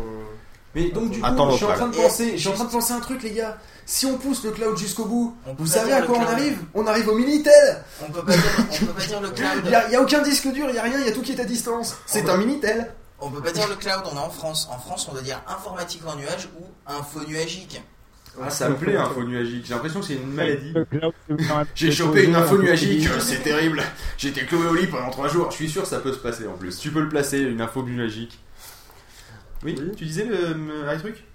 Mais 0.75 0.89
donc 0.89 1.11
du 1.11 1.19
coup, 1.19 1.25
Attends, 1.25 1.51
je 1.51 1.57
suis 1.57 1.65
en 1.65 1.73
train 1.73 1.87
de 1.87 1.95
penser, 1.95 2.31
je 2.33 2.37
suis 2.37 2.49
en 2.49 2.53
train 2.53 2.65
de 2.65 2.71
penser 2.71 2.93
un 2.93 2.99
truc 2.99 3.21
les 3.21 3.31
gars. 3.31 3.57
Si 3.85 4.05
on 4.07 4.17
pousse 4.17 4.43
le 4.43 4.51
cloud 4.51 4.75
jusqu'au 4.77 5.05
bout, 5.05 5.35
On 5.47 5.53
vous 5.53 5.65
savez 5.67 5.93
à 5.93 6.01
quoi 6.03 6.17
on 6.17 6.21
arrive? 6.25 6.57
On 6.73 6.85
arrive 6.87 7.07
au 7.09 7.15
Minitel. 7.15 7.83
On 8.01 8.11
peut 8.11 8.23
pas 8.23 8.31
dire, 8.33 8.43
on 8.81 8.85
peut 8.85 8.93
pas 8.93 9.05
dire 9.05 9.21
le 9.21 9.29
cloud. 9.31 9.49
Il 9.65 9.71
y, 9.71 9.75
a, 9.75 9.87
il 9.87 9.93
y 9.93 9.95
a 9.95 10.01
aucun 10.01 10.21
disque 10.23 10.47
dur, 10.51 10.65
il 10.69 10.75
y 10.75 10.79
a 10.79 10.83
rien, 10.83 10.99
il 10.99 11.05
y 11.05 11.09
a 11.09 11.11
tout 11.11 11.21
qui 11.21 11.31
est 11.33 11.39
à 11.39 11.45
distance. 11.45 11.95
C'est 12.07 12.27
un 12.29 12.37
Minitel. 12.37 12.91
On 13.21 13.29
peut 13.29 13.41
pas 13.41 13.51
dire 13.51 13.67
le 13.67 13.75
cloud, 13.75 14.01
on 14.11 14.15
est 14.15 14.19
en 14.19 14.29
France. 14.29 14.67
En 14.71 14.77
France, 14.79 15.07
on 15.09 15.13
doit 15.13 15.21
dire 15.21 15.41
informatique 15.47 16.01
en 16.07 16.15
nuage 16.15 16.47
ou 16.59 16.65
info 16.87 17.19
nuagique. 17.27 17.81
Ah, 18.41 18.49
ça 18.49 18.69
me 18.69 18.75
plaît 18.75 18.95
info 18.95 19.23
nuagique. 19.23 19.65
J'ai 19.65 19.73
l'impression 19.73 19.99
que 19.99 20.05
c'est 20.05 20.15
une 20.15 20.31
maladie. 20.31 20.73
J'ai 21.75 21.91
chopé 21.91 22.25
une 22.25 22.35
info 22.35 22.57
nuagique, 22.57 23.07
c'est 23.19 23.41
terrible. 23.43 23.81
J'ai 24.17 24.29
été 24.29 24.45
cloué 24.45 24.67
au 24.67 24.73
lit 24.75 24.87
pendant 24.87 25.09
3 25.09 25.27
jours. 25.27 25.51
Je 25.51 25.55
suis 25.55 25.69
sûr 25.69 25.81
que 25.81 25.87
ça 25.87 25.99
peut 25.99 26.13
se 26.13 26.19
passer 26.19 26.47
en 26.47 26.53
plus. 26.53 26.77
Tu 26.77 26.91
peux 26.91 27.01
le 27.01 27.09
placer, 27.09 27.39
une 27.39 27.59
info 27.59 27.83
nuagique. 27.83 28.39
Oui, 29.63 29.75
Oui. 29.77 29.91
tu 29.97 30.05
disais 30.05 30.23
le, 30.25 30.87
un 30.87 30.97
truc? 30.97 31.25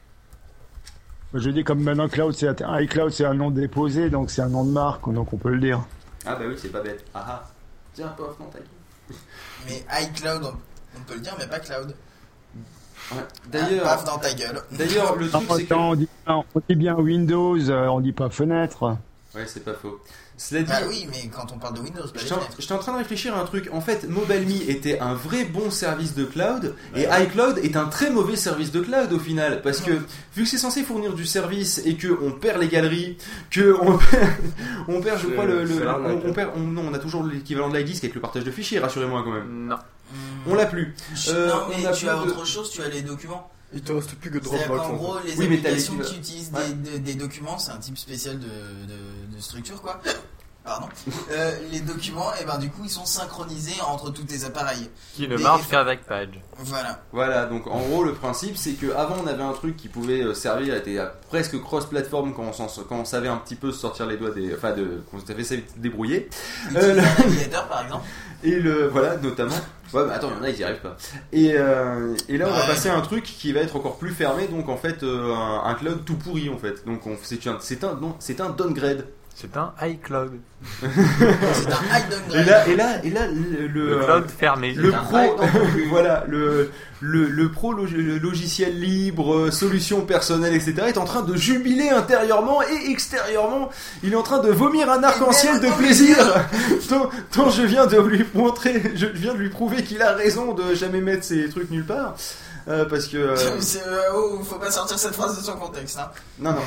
Je 1.34 1.50
dis 1.50 1.64
comme 1.64 1.82
maintenant 1.82 2.08
cloud, 2.08 2.32
c'est 2.34 2.48
iCloud, 2.62 3.10
c'est 3.12 3.24
un 3.26 3.34
nom 3.34 3.50
déposé, 3.50 4.08
donc 4.08 4.30
c'est 4.30 4.40
un 4.40 4.48
nom 4.48 4.64
de 4.64 4.70
marque, 4.70 5.12
donc 5.12 5.32
on 5.32 5.36
peut 5.36 5.50
le 5.50 5.60
dire. 5.60 5.82
Ah 6.24 6.36
bah 6.36 6.44
oui, 6.48 6.54
c'est 6.56 6.70
pas 6.70 6.80
bête. 6.80 7.04
Ah 7.12 7.24
ah. 7.28 7.50
Tiens, 7.92 8.08
pof, 8.16 8.38
non, 8.38 8.48
t'as 8.50 8.60
Mais 9.66 9.84
iCloud, 10.04 10.54
on, 10.96 11.02
peut 11.04 11.14
le 11.14 11.20
dire, 11.20 11.34
mais 11.38 11.46
pas 11.46 11.60
cloud. 11.60 11.94
Ouais. 13.12 13.18
Ah, 13.18 13.26
D'ailleurs, 13.50 13.84
paf 13.84 14.04
dans 14.04 14.18
ta 14.18 14.32
gueule. 14.32 14.62
d'ailleurs, 14.72 15.16
le 15.16 15.28
truc, 15.28 15.42
c'est 15.56 15.64
que. 15.64 15.74
On, 15.74 15.94
dit, 15.94 16.08
on 16.26 16.44
dit 16.68 16.74
bien 16.76 16.94
Windows, 16.96 17.58
euh, 17.70 17.86
on 17.88 18.00
dit 18.00 18.12
pas 18.12 18.30
fenêtre. 18.30 18.96
Ouais, 19.34 19.44
c'est 19.46 19.64
pas 19.64 19.74
faux. 19.74 20.00
Cela 20.36 20.62
dit, 20.62 20.68
Bah 20.70 20.78
oui, 20.88 21.06
mais 21.10 21.28
quand 21.28 21.52
on 21.52 21.58
parle 21.58 21.74
de 21.74 21.80
Windows, 21.80 22.02
J'étais 22.14 22.32
en, 22.32 22.36
fenêtres. 22.38 22.56
j'étais 22.58 22.72
en 22.72 22.78
train 22.78 22.92
de 22.92 22.98
réfléchir 22.98 23.36
à 23.36 23.40
un 23.40 23.44
truc. 23.44 23.68
En 23.72 23.80
fait, 23.80 24.08
MobileMe 24.08 24.62
était 24.68 24.98
un 24.98 25.14
vrai 25.14 25.44
bon 25.44 25.70
service 25.70 26.14
de 26.14 26.24
cloud 26.24 26.74
et 26.96 27.02
iCloud 27.04 27.58
est 27.58 27.76
un 27.76 27.84
très 27.86 28.10
mauvais 28.10 28.34
service 28.36 28.72
de 28.72 28.80
cloud 28.80 29.12
au 29.12 29.18
final 29.20 29.62
parce 29.62 29.80
que 29.80 29.92
vu 30.34 30.42
que 30.42 30.48
c'est 30.48 30.58
censé 30.58 30.82
fournir 30.82 31.14
du 31.14 31.24
service 31.24 31.80
et 31.84 31.96
que 31.96 32.08
on 32.20 32.32
perd 32.32 32.60
les 32.60 32.66
galeries, 32.68 33.16
que 33.50 33.76
on 33.80 33.96
perd, 34.10 34.30
on 34.88 35.00
perd 35.00 35.20
je 35.20 35.28
crois 35.28 35.44
le, 35.44 35.64
on, 35.88 36.28
on 36.28 36.32
perd, 36.32 36.50
on- 36.56 36.60
non, 36.60 36.82
on 36.90 36.94
a 36.94 36.98
toujours 36.98 37.22
l'équivalent 37.24 37.68
de 37.68 37.76
l'iDisk 37.76 38.02
avec 38.02 38.14
le 38.16 38.20
partage 38.20 38.42
de 38.44 38.50
fichiers. 38.50 38.80
Rassurez-moi 38.80 39.22
quand 39.24 39.32
même. 39.32 39.66
Non. 39.68 39.76
On 40.46 40.54
l'a 40.54 40.66
plus. 40.66 40.94
Euh, 41.28 41.48
non, 41.48 41.54
on 41.66 41.68
mais 41.78 41.86
a 41.86 41.92
tu 41.92 42.00
plus 42.06 42.08
as 42.08 42.14
de- 42.16 42.20
autre 42.30 42.44
chose, 42.46 42.70
tu 42.70 42.82
as 42.82 42.88
les 42.88 43.02
documents. 43.02 43.50
Il 43.72 43.82
te 43.82 43.92
reste 43.92 44.14
plus 44.16 44.30
que 44.30 44.38
Dropbox. 44.38 44.80
en 44.84 44.92
gros, 44.94 45.16
les 45.24 45.34
Oui, 45.36 45.44
applications 45.46 45.94
les- 45.98 46.04
qui 46.04 46.16
utilisent 46.18 46.52
Ouais. 46.52 46.68
des, 46.68 46.90
des- 46.92 46.98
des 47.00 47.14
documents, 47.14 47.58
c'est 47.58 47.72
un 47.72 47.78
type 47.78 47.98
spécial 47.98 48.38
de, 48.38 48.46
de- 48.46 49.36
de 49.36 49.40
structure, 49.40 49.80
quoi. 49.82 50.00
Pardon. 50.62 50.86
Euh, 51.30 51.58
les 51.72 51.80
documents, 51.80 52.32
et 52.40 52.44
ben 52.46 52.56
du 52.56 52.70
coup, 52.70 52.82
ils 52.84 52.90
sont 52.90 53.04
synchronisés 53.04 53.78
entre 53.86 54.08
tous 54.10 54.22
tes 54.22 54.44
appareils. 54.46 54.88
Qui 55.12 55.28
ne 55.28 55.36
Et- 55.38 55.42
marche 55.42 55.68
qu'avec 55.68 56.06
Page. 56.06 56.40
Voilà. 56.56 57.02
Voilà, 57.12 57.44
donc 57.44 57.66
en 57.66 57.80
gros 57.80 58.02
le 58.02 58.14
principe 58.14 58.56
c'est 58.56 58.72
que 58.72 58.90
avant 58.94 59.16
on 59.22 59.26
avait 59.26 59.42
un 59.42 59.52
truc 59.52 59.76
qui 59.76 59.88
pouvait 59.88 60.22
euh, 60.22 60.32
servir, 60.32 60.74
était 60.74 60.98
presque 61.28 61.60
cross-platform 61.60 62.32
quand 62.32 62.44
on, 62.58 62.82
quand 62.84 62.96
on 62.96 63.04
savait 63.04 63.28
un 63.28 63.36
petit 63.36 63.56
peu 63.56 63.72
se 63.72 63.78
sortir 63.80 64.06
les 64.06 64.16
doigts 64.16 64.30
des, 64.30 64.54
enfin 64.54 64.72
de, 64.72 65.02
qu'on 65.10 65.20
savait 65.20 65.44
se 65.44 65.56
débrouiller. 65.76 66.30
Euh, 66.74 66.94
le- 66.94 67.00
un 67.00 67.18
navigateur, 67.28 67.68
par 67.68 67.82
exemple. 67.84 68.04
Et 68.44 68.60
le 68.60 68.86
voilà 68.88 69.16
notamment. 69.16 69.54
Ouais, 69.92 70.04
mais 70.06 70.12
attends, 70.12 70.30
il 70.32 70.36
y 70.38 70.40
en 70.40 70.42
a 70.44 70.50
ils 70.50 70.58
y 70.58 70.64
arrivent 70.64 70.80
pas. 70.80 70.96
Et, 71.32 71.52
euh, 71.56 72.14
et 72.28 72.36
là 72.36 72.46
on 72.48 72.52
va 72.52 72.66
passer 72.66 72.88
à 72.88 72.96
un 72.96 73.00
truc 73.00 73.22
qui 73.24 73.52
va 73.52 73.60
être 73.60 73.76
encore 73.76 73.96
plus 73.96 74.10
fermé, 74.12 74.46
donc 74.48 74.68
en 74.68 74.76
fait 74.76 75.02
euh, 75.02 75.32
un, 75.34 75.62
un 75.64 75.74
cloud 75.74 76.04
tout 76.04 76.14
pourri 76.16 76.48
en 76.50 76.58
fait. 76.58 76.84
Donc 76.86 77.06
on- 77.06 77.16
c'est 77.22 77.46
un 77.46 77.58
c'est 77.60 77.84
un 77.84 77.94
non, 77.94 78.16
un 78.40 78.50
downgrade. 78.50 79.06
C'est 79.36 79.56
un 79.56 79.72
iCloud. 79.82 80.32
C'est 80.80 80.86
un 80.86 81.98
high 81.98 82.08
downgrade. 82.08 82.34
Et 82.34 82.44
là 82.44 82.66
et 82.68 82.76
là 82.76 83.04
et 83.04 83.10
là 83.10 83.26
le, 83.26 83.66
Le 83.66 84.00
euh, 84.00 84.04
cloud 84.04 84.30
fermé. 84.30 84.72
le 84.74 84.90
pro, 84.92 85.18
voilà, 85.90 86.24
le, 86.28 86.70
le, 87.00 87.26
le 87.28 87.50
pro 87.50 87.72
log- 87.74 87.90
le 87.90 88.18
logiciel 88.18 88.78
libre, 88.78 89.34
euh, 89.34 89.50
solution 89.50 90.02
personnelle, 90.02 90.54
etc. 90.54 90.74
est 90.86 90.98
en 90.98 91.04
train 91.04 91.22
de 91.22 91.34
jubiler 91.36 91.88
intérieurement 91.90 92.62
et 92.62 92.90
extérieurement. 92.90 93.70
Il 94.04 94.12
est 94.12 94.16
en 94.16 94.22
train 94.22 94.38
de 94.38 94.50
vomir 94.52 94.88
un 94.90 95.02
arc-en-ciel 95.02 95.60
de 95.60 95.68
plaisir. 95.78 96.16
tant, 96.88 97.10
tant 97.32 97.50
je 97.50 97.62
viens 97.62 97.86
de 97.86 97.98
lui 97.98 98.24
montrer, 98.34 98.80
je 98.94 99.06
viens 99.06 99.34
de 99.34 99.38
lui 99.38 99.50
prouver 99.50 99.82
qu'il 99.82 100.00
a 100.00 100.12
raison 100.12 100.54
de 100.54 100.74
jamais 100.76 101.00
mettre 101.00 101.24
ses 101.24 101.48
trucs 101.48 101.70
nulle 101.70 101.84
part. 101.84 102.14
Euh, 102.66 102.86
parce 102.86 103.08
que 103.08 103.16
euh, 103.18 103.34
euh, 103.86 104.00
oh, 104.14 104.38
faut 104.42 104.58
pas 104.58 104.70
sortir 104.70 104.98
cette 104.98 105.12
phrase 105.14 105.36
de 105.38 105.42
son 105.44 105.52
contexte. 105.56 105.98
Hein. 105.98 106.10
non 106.38 106.52
non. 106.52 106.62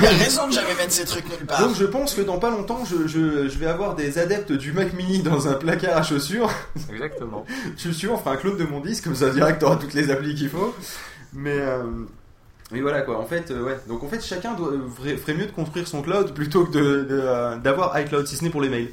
Il 0.00 0.06
a 0.06 0.10
raison 0.10 0.46
de 0.48 0.52
jamais 0.52 0.74
mettre 0.74 0.92
ces 0.92 1.04
trucs 1.04 1.28
nulle 1.28 1.46
part. 1.46 1.60
Donc 1.60 1.76
je 1.76 1.84
pense 1.84 2.14
que 2.14 2.22
dans 2.22 2.38
pas 2.38 2.48
longtemps 2.50 2.84
je, 2.86 3.06
je, 3.06 3.48
je 3.48 3.58
vais 3.58 3.66
avoir 3.66 3.94
des 3.94 4.18
adeptes 4.18 4.52
du 4.52 4.72
Mac 4.72 4.94
Mini 4.94 5.22
dans 5.22 5.48
un 5.48 5.54
placard 5.54 5.96
à 5.98 6.02
chaussures. 6.02 6.50
Exactement. 6.90 7.44
Je 7.76 7.80
suis 7.82 7.94
sûr, 7.94 8.12
on 8.12 8.16
fera 8.18 8.32
un 8.32 8.36
clone 8.36 8.56
de 8.56 8.64
mon 8.64 8.80
disque, 8.80 9.04
comme 9.04 9.14
ça 9.14 9.28
direct 9.30 9.60
t'auras 9.60 9.76
toutes 9.76 9.92
les 9.94 10.10
applis 10.10 10.34
qu'il 10.34 10.48
faut. 10.48 10.74
Mais, 11.34 11.58
euh, 11.58 11.82
mais 12.70 12.80
voilà 12.80 13.02
quoi, 13.02 13.18
en 13.18 13.26
fait, 13.26 13.50
euh, 13.50 13.62
ouais. 13.62 13.78
Donc 13.88 14.02
en 14.02 14.08
fait, 14.08 14.22
chacun 14.24 14.54
doit, 14.54 14.72
ferait 14.96 15.16
ferait 15.18 15.34
mieux 15.34 15.46
de 15.46 15.52
construire 15.52 15.86
son 15.86 16.00
cloud 16.00 16.32
plutôt 16.32 16.64
que 16.64 16.72
de- 16.72 17.02
de, 17.04 17.20
euh, 17.22 17.56
d'avoir 17.58 17.98
iCloud, 18.00 18.26
si 18.26 18.36
ce 18.36 18.44
n'est 18.44 18.50
pour 18.50 18.62
les 18.62 18.68
mails. 18.70 18.90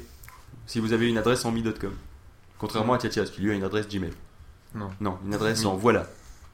Si 0.66 0.78
vous 0.78 0.92
avez 0.92 1.08
une 1.08 1.16
adresse 1.18 1.44
en 1.46 1.52
mi.com. 1.52 1.92
Contrairement 2.58 2.92
à 2.94 2.98
Tiatias, 2.98 3.24
qui 3.32 3.40
lui 3.40 3.50
a 3.50 3.54
une 3.54 3.64
adresse 3.64 3.88
Gmail? 3.88 4.12
Non. 4.74 4.90
Non, 5.00 5.18
une 5.26 5.32
adresse 5.34 5.64
en 5.64 5.74
voilà. 5.76 6.06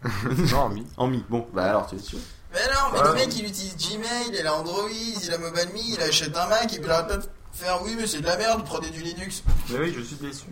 non, 0.53 0.69
mi. 0.69 0.87
En 0.97 1.07
mi. 1.09 1.25
Bon, 1.29 1.47
bah 1.53 1.65
alors 1.71 1.87
tu 1.89 1.97
es 1.97 1.99
sûr? 1.99 2.19
Mais 2.53 2.61
non, 2.73 2.93
mais 2.93 3.01
Ouais. 3.01 3.09
le 3.09 3.15
mec 3.15 3.37
il 3.37 3.45
utilise 3.47 3.77
Gmail, 3.77 4.39
il 4.39 4.47
a 4.47 4.55
Android, 4.55 4.89
il 4.91 5.33
a 5.35 5.39
MobileMe, 5.39 5.77
il 5.77 6.01
achète 6.01 6.37
un 6.37 6.47
Mac 6.47 6.65
et 6.73 6.77
puis 6.79 6.85
il 6.85 6.91
arrête 6.91 7.09
pas 7.09 7.17
de 7.17 7.25
faire 7.53 7.83
oui, 7.83 7.95
mais 7.99 8.07
c'est 8.07 8.21
de 8.21 8.27
la 8.27 8.37
merde, 8.37 8.63
prenez 8.65 8.91
du 8.91 9.03
Linux. 9.03 9.43
Mais 9.71 9.79
oui, 9.79 9.95
je 9.97 10.03
suis 10.03 10.17
déçu. 10.17 10.47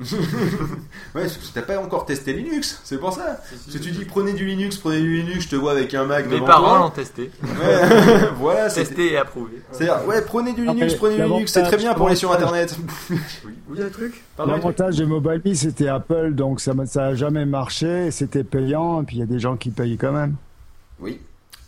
Ouais, 0.00 1.22
parce 1.22 1.36
que 1.36 1.54
t'as 1.54 1.62
pas 1.62 1.78
encore 1.78 2.04
testé 2.04 2.32
Linux, 2.32 2.80
c'est 2.82 2.98
pour 2.98 3.12
ça. 3.12 3.40
Que 3.72 3.78
tu 3.78 3.92
dis 3.92 4.04
prenez 4.04 4.32
du 4.32 4.44
Linux, 4.44 4.76
prenez 4.76 5.00
du 5.00 5.22
Linux, 5.22 5.44
je 5.44 5.48
te 5.50 5.56
vois 5.56 5.72
avec 5.72 5.94
un 5.94 6.04
Mac 6.04 6.26
Mes 6.26 6.34
devant 6.36 6.46
parents 6.46 6.78
l'ont 6.78 6.90
testé. 6.90 7.30
Ouais, 7.42 8.28
voilà, 8.38 8.68
c'est 8.68 8.84
Testé 8.84 9.12
et 9.12 9.16
approuvé. 9.16 9.62
C'est-à-dire, 9.70 10.06
ouais, 10.06 10.22
prenez 10.22 10.52
du 10.52 10.62
Après, 10.62 10.74
Linux, 10.74 10.94
prenez 10.94 11.16
du 11.16 11.22
Linux, 11.22 11.52
c'est 11.52 11.62
très 11.62 11.76
bien 11.76 11.94
pour 11.94 12.08
aller 12.08 12.16
sur 12.16 12.32
internet. 12.32 12.76
Oui, 13.44 13.52
il 13.74 13.80
y 13.80 13.82
a 13.82 13.86
un 13.86 13.90
truc. 13.90 14.22
Pardon, 14.36 14.52
L'avantage 14.52 14.96
de 14.96 15.04
MobileMe, 15.04 15.54
c'était 15.54 15.88
Apple, 15.88 16.34
donc 16.34 16.60
ça 16.60 16.72
ça 16.86 17.06
a 17.06 17.14
jamais 17.14 17.44
marché, 17.44 18.10
c'était 18.10 18.44
payant, 18.44 19.02
et 19.02 19.04
puis 19.04 19.16
il 19.16 19.20
y 19.20 19.22
a 19.22 19.26
des 19.26 19.38
gens 19.38 19.56
qui 19.56 19.70
payent 19.70 19.96
quand 19.96 20.12
même. 20.12 20.34
Oui, 21.00 21.20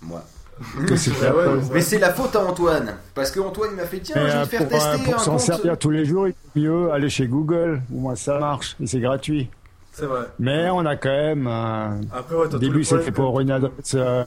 moi. 0.02 0.24
Ah. 0.58 1.32
Mais 1.72 1.80
c'est 1.82 1.98
la 1.98 2.12
faute 2.12 2.34
à 2.34 2.44
Antoine. 2.44 2.96
Parce 3.14 3.30
que 3.30 3.40
Antoine 3.40 3.70
il 3.72 3.76
m'a 3.76 3.84
fait 3.84 4.00
tiens, 4.00 4.14
je 4.26 4.36
vais 4.38 4.42
te 4.44 4.48
faire 4.48 4.60
pour, 4.68 4.78
tester 4.78 5.04
pour 5.04 5.14
un 5.14 5.18
s'en 5.18 5.38
servir 5.38 5.78
tous 5.78 5.90
les 5.90 6.04
jours, 6.04 6.28
il 6.28 6.30
est 6.30 6.58
mieux 6.60 6.90
aller 6.92 7.10
chez 7.10 7.26
Google, 7.26 7.82
au 7.94 7.98
moins 7.98 8.14
ça 8.16 8.38
marche, 8.38 8.76
et 8.80 8.86
c'est 8.86 9.00
gratuit. 9.00 9.50
C'est 9.92 10.06
vrai. 10.06 10.26
Mais 10.38 10.68
on 10.70 10.84
a 10.86 10.96
quand 10.96 11.08
même, 11.08 11.46
euh, 11.46 11.88
Après, 12.12 12.34
ouais, 12.36 12.48
t'as 12.48 12.56
au 12.56 12.58
début 12.58 12.84
c'était 12.84 13.12
pour 13.12 13.38
une 13.40 13.50
adresse 13.50 13.94
euh, 13.94 14.24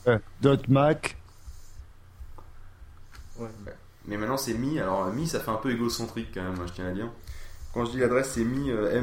.mac, 0.68 1.16
Ouais. 3.40 3.48
Mais 4.08 4.18
maintenant 4.18 4.38
c'est 4.38 4.54
Mi. 4.54 4.80
Alors 4.80 5.06
Mi 5.08 5.28
ça 5.28 5.40
fait 5.40 5.52
un 5.52 5.56
peu 5.56 5.72
égocentrique 5.72 6.30
quand 6.34 6.42
même, 6.44 6.56
je 6.68 6.74
tiens 6.74 6.88
à 6.88 6.92
dire. 6.92 7.08
Quand 7.74 7.86
je 7.86 7.92
dis 7.92 8.00
l'adresse 8.00 8.32
c'est 8.34 8.44
mi 8.44 8.72
euh, 8.72 9.00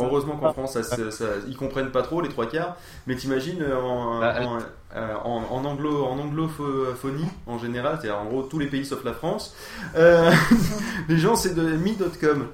Heureusement 0.00 0.36
qu'en 0.36 0.52
France 0.52 0.74
ça, 0.74 0.82
ça- 0.82 1.10
ça- 1.10 1.24
ils 1.48 1.56
comprennent 1.56 1.90
pas 1.90 2.02
trop 2.02 2.20
les 2.20 2.28
trois 2.28 2.46
quarts. 2.46 2.76
Mais 3.06 3.16
t'imagines 3.16 3.62
euh, 3.62 3.76
en, 3.76 4.20
Bah, 4.20 4.34
en, 4.42 4.58
euh, 4.96 5.14
en, 5.24 5.42
en 5.50 5.64
anglo 5.64 6.04
en 6.04 6.18
anglophonie 6.18 7.26
en 7.46 7.58
général, 7.58 7.98
c'est-à-dire 8.00 8.18
en 8.20 8.24
gros 8.26 8.42
tous 8.42 8.58
les 8.58 8.66
pays 8.66 8.84
sauf 8.86 9.04
la 9.04 9.12
France. 9.12 9.54
euh, 9.96 10.30
les 11.08 11.18
gens 11.18 11.36
c'est 11.36 11.54
de 11.54 11.62
mi.com. 11.76 12.46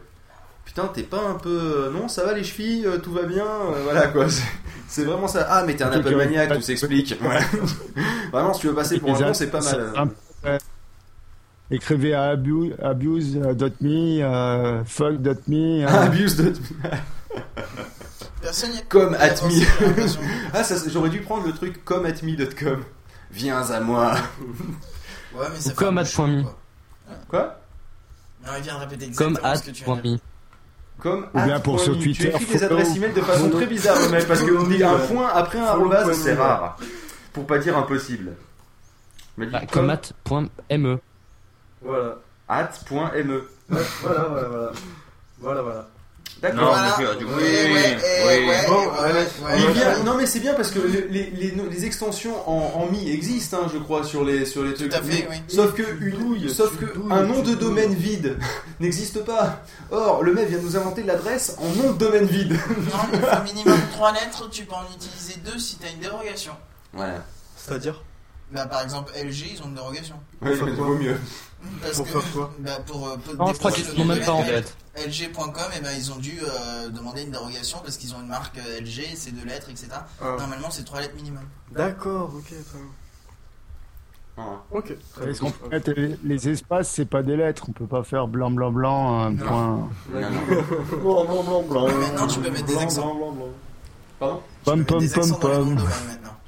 Putain, 0.65 0.87
t'es 0.95 1.03
pas 1.03 1.21
un 1.29 1.35
peu. 1.35 1.49
euh, 1.51 1.91
Non, 1.91 2.09
ça 2.09 2.25
va 2.25 2.33
les 2.33 2.43
chevilles, 2.43 2.87
tout 3.03 3.13
va 3.13 3.23
bien, 3.25 3.45
euh, 3.45 3.83
voilà 3.85 4.09
quoi. 4.09 4.27
C'est- 4.89 5.05
vraiment 5.05 5.29
ça. 5.29 5.47
Ah, 5.49 5.63
mais 5.67 5.75
t'es 5.77 5.85
un 5.85 5.93
Apple 5.93 6.15
maniaque, 6.17 6.55
tout 6.55 6.61
s'explique. 6.61 7.17
Ouais. 7.23 7.39
Vraiment, 8.33 8.53
si 8.55 8.61
tu 8.61 8.67
veux 8.69 8.75
passer 8.75 8.99
pour 8.99 9.11
un 9.11 9.19
con, 9.21 9.35
c'est 9.35 9.49
pas 9.51 9.61
mal. 9.61 10.11
Écrivez 11.71 12.13
à 12.15 12.25
abu- 12.31 12.75
abuse.me, 12.83 14.23
euh, 14.23 14.85
fuck.me. 14.85 15.83
euh, 15.83 15.87
Ah, 15.89 16.03
abuse 16.03 16.37
de. 16.37 16.53
Personne 16.53 18.43
y 18.43 18.44
a- 18.44 18.44
Comme 18.89 19.13
y 19.13 19.17
a 19.17 19.21
at 19.23 19.29
pensé, 19.31 19.47
me. 19.47 19.51
j'ai 19.51 19.87
l'impression. 19.87 20.21
Ah, 20.55 20.65
ça, 20.65 20.75
j'aurais 20.89 21.09
dû 21.11 21.21
prendre 21.21 21.47
le 21.47 21.53
truc 21.53 21.85
comme 21.85 22.07
at 22.07 22.23
me.com. 22.23 22.85
Viens 23.31 23.63
à 23.71 23.81
moi. 23.81 24.15
Ouais, 25.35 25.47
mais 25.53 25.59
ça 25.59 25.71
Ou 25.73 25.75
fait 25.75 25.75
comme 25.75 25.99
un 25.99 26.03
peu 26.03 26.09
at 26.09 26.13
point 26.15 26.29
me. 26.29 26.43
chaud, 26.43 26.49
quoi. 27.09 27.17
Quoi? 27.29 27.61
Non, 28.47 28.53
il 28.57 28.63
vient 28.63 28.75
de 28.75 28.81
répéter 28.81 29.11
Comme 29.11 29.27
exactement 29.33 29.53
at 29.53 29.57
ce 29.57 29.63
que 29.65 29.71
tu 29.73 29.85
dire. 29.85 30.19
Comme 31.01 31.27
Ou 31.35 31.41
bien 31.41 31.57
at 31.57 31.61
pour 31.61 31.81
sur 31.81 31.97
me. 31.97 32.03
Twitter, 32.03 32.31
Tu 32.31 32.37
écris 32.43 32.45
des 32.47 32.63
adresses 32.63 32.95
email 32.97 33.13
de 33.13 33.21
façon 33.21 33.51
très 33.51 33.67
bizarre, 33.67 33.97
mec, 34.11 34.29
parce 34.29 34.43
qu'on 34.43 34.63
dit 34.69 34.83
un 34.85 34.97
point 34.99 35.29
après 35.35 35.59
un 35.59 35.77
point 35.77 36.13
c'est 36.15 36.35
rare. 36.35 36.77
Pour 37.33 37.47
pas 37.47 37.59
dire 37.59 37.77
impossible. 37.77 38.37
Mais 39.37 39.47
Bah, 39.47 39.63
comme 39.73 39.91
at.me. 39.91 40.99
Voilà. 41.83 42.19
at.me. 42.49 43.49
Ouais, 43.71 43.81
voilà, 44.03 44.23
voilà, 44.29 44.49
voilà. 44.49 44.73
Voilà, 45.41 45.63
voilà. 45.63 45.89
D'accord. 46.43 46.61
Non, 46.61 46.67
Voilà. 46.69 46.97
mais 46.99 47.17
du 47.19 47.25
coup, 47.25 47.33
Ouais, 47.33 47.43
oui, 47.43 47.73
ouais, 47.73 47.97
oui. 48.27 48.47
ouais, 48.49 48.67
Bon, 48.69 48.81
ouais, 48.81 49.13
ouais, 49.13 49.27
Il 49.59 49.65
ouais. 49.67 49.73
vient- 49.73 50.03
non 50.05 50.15
mais 50.15 50.27
c'est 50.27 50.41
bien 50.41 50.53
parce 50.55 50.71
que 50.71 50.79
les, 50.81 51.03
les, 51.09 51.31
les- 51.31 51.55
les 51.71 51.85
extensions 51.87 52.37
en, 52.49 52.83
en 52.83 52.87
mi 52.91 53.11
existent, 53.11 53.59
hein, 53.65 53.71
je 53.73 53.79
crois, 53.79 54.05
sur 54.05 54.25
les 54.25 54.45
sur 54.45 54.63
les 54.63 54.75
trucs. 54.75 54.91
Tout 54.91 54.97
à 54.97 55.03
fait, 55.03 55.27
oui. 55.31 55.37
Sauf 55.49 55.73
que 55.75 55.83
une 56.01 56.11
douilles, 56.19 56.51
sauf 56.53 56.77
que 56.77 56.85
douilles, 56.85 57.13
un 57.13 57.23
nom 57.23 57.41
de 57.43 57.55
domaine 57.55 57.95
vide 57.95 58.37
n'existe 58.81 59.25
pas. 59.25 59.63
Or, 59.91 60.23
le 60.23 60.35
mec 60.35 60.49
vient 60.49 60.59
de 60.59 60.65
nous 60.65 60.77
inventer 60.77 61.03
l'adresse 61.03 61.57
en 61.59 61.69
nom 61.83 61.93
de 61.93 61.99
domaine 61.99 62.27
vide. 62.27 62.53
Non, 62.53 62.99
il 63.13 63.19
faut 63.21 63.43
minimum 63.45 63.79
3 63.93 64.13
lettres, 64.13 64.51
tu 64.51 64.65
peux 64.65 64.75
en 64.75 64.85
utiliser 64.95 65.41
2 65.51 65.59
si 65.59 65.77
t'as 65.77 65.91
une 65.91 66.01
dérogation. 66.01 66.53
Voilà. 66.93 67.25
C'est-à-dire? 67.57 68.03
Bah, 68.55 68.67
par 68.67 68.83
exemple, 68.83 69.13
LG, 69.17 69.47
ils 69.55 69.63
ont 69.63 69.67
une 69.67 69.75
dérogation. 69.75 70.15
Ouais, 70.41 70.53
mais 70.65 70.71
vaut 70.73 70.95
mieux. 70.95 71.17
Parce 71.83 71.97
Pour 71.97 72.07
que, 72.07 72.13
faire 72.21 72.33
quoi 72.33 72.55
bah, 72.61 72.79
pour, 72.87 73.09
euh, 73.09 73.17
pour 73.17 73.35
Non, 73.35 73.53
je 73.53 73.59
crois 73.59 73.73
qu'ils 73.73 73.99
nom 73.99 74.05
même 74.05 74.25
pas 74.25 74.33
en 74.33 74.43
fait. 74.45 74.77
LG.com, 74.97 75.65
et 75.77 75.81
ben 75.81 75.91
ils 75.97 76.13
ont 76.13 76.17
dû 76.17 76.39
euh, 76.41 76.89
demander 76.91 77.23
une 77.23 77.31
dérogation 77.33 77.79
parce 77.83 77.97
qu'ils 77.97 78.15
ont 78.15 78.21
une 78.21 78.29
marque 78.29 78.59
euh, 78.59 78.81
LG, 78.81 79.15
c'est 79.17 79.33
deux 79.35 79.45
lettres, 79.45 79.71
etc. 79.71 79.89
Ah. 80.21 80.37
Normalement, 80.39 80.71
c'est 80.71 80.85
trois 80.85 81.01
lettres 81.01 81.17
minimum. 81.17 81.43
D'accord, 81.73 82.31
ok, 82.37 82.45
très 82.45 82.79
bien. 82.79 82.89
Ah. 84.37 84.63
Ok, 84.71 84.95
très 85.15 85.27
bien. 85.27 85.51
peut 85.51 85.69
mettre 85.71 85.93
les, 86.23 86.49
espaces, 86.49 86.91
c'est 86.91 87.05
pas 87.07 87.23
des 87.23 87.37
lettres, 87.37 87.65
on 87.69 87.73
peut 87.73 87.87
pas 87.87 88.05
faire 88.05 88.29
blanc, 88.29 88.51
blanc, 88.51 88.71
blanc, 88.71 89.21
un 89.23 89.31
Non. 89.31 89.47
point. 89.47 89.89
Non, 90.13 90.21
non. 90.21 90.29
Blanc, 91.03 91.25
blanc, 91.25 91.43
blanc, 91.43 91.63
blanc. 91.63 91.87
Maintenant, 91.99 92.27
tu 92.29 92.39
peux 92.41 92.51
mettre 92.51 92.67
des 92.67 92.73
Blanc, 92.75 92.83
accents. 92.83 93.03
blanc, 93.15 93.15
blanc, 93.17 93.33
blanc. 93.33 93.47
Pardon 94.25 94.43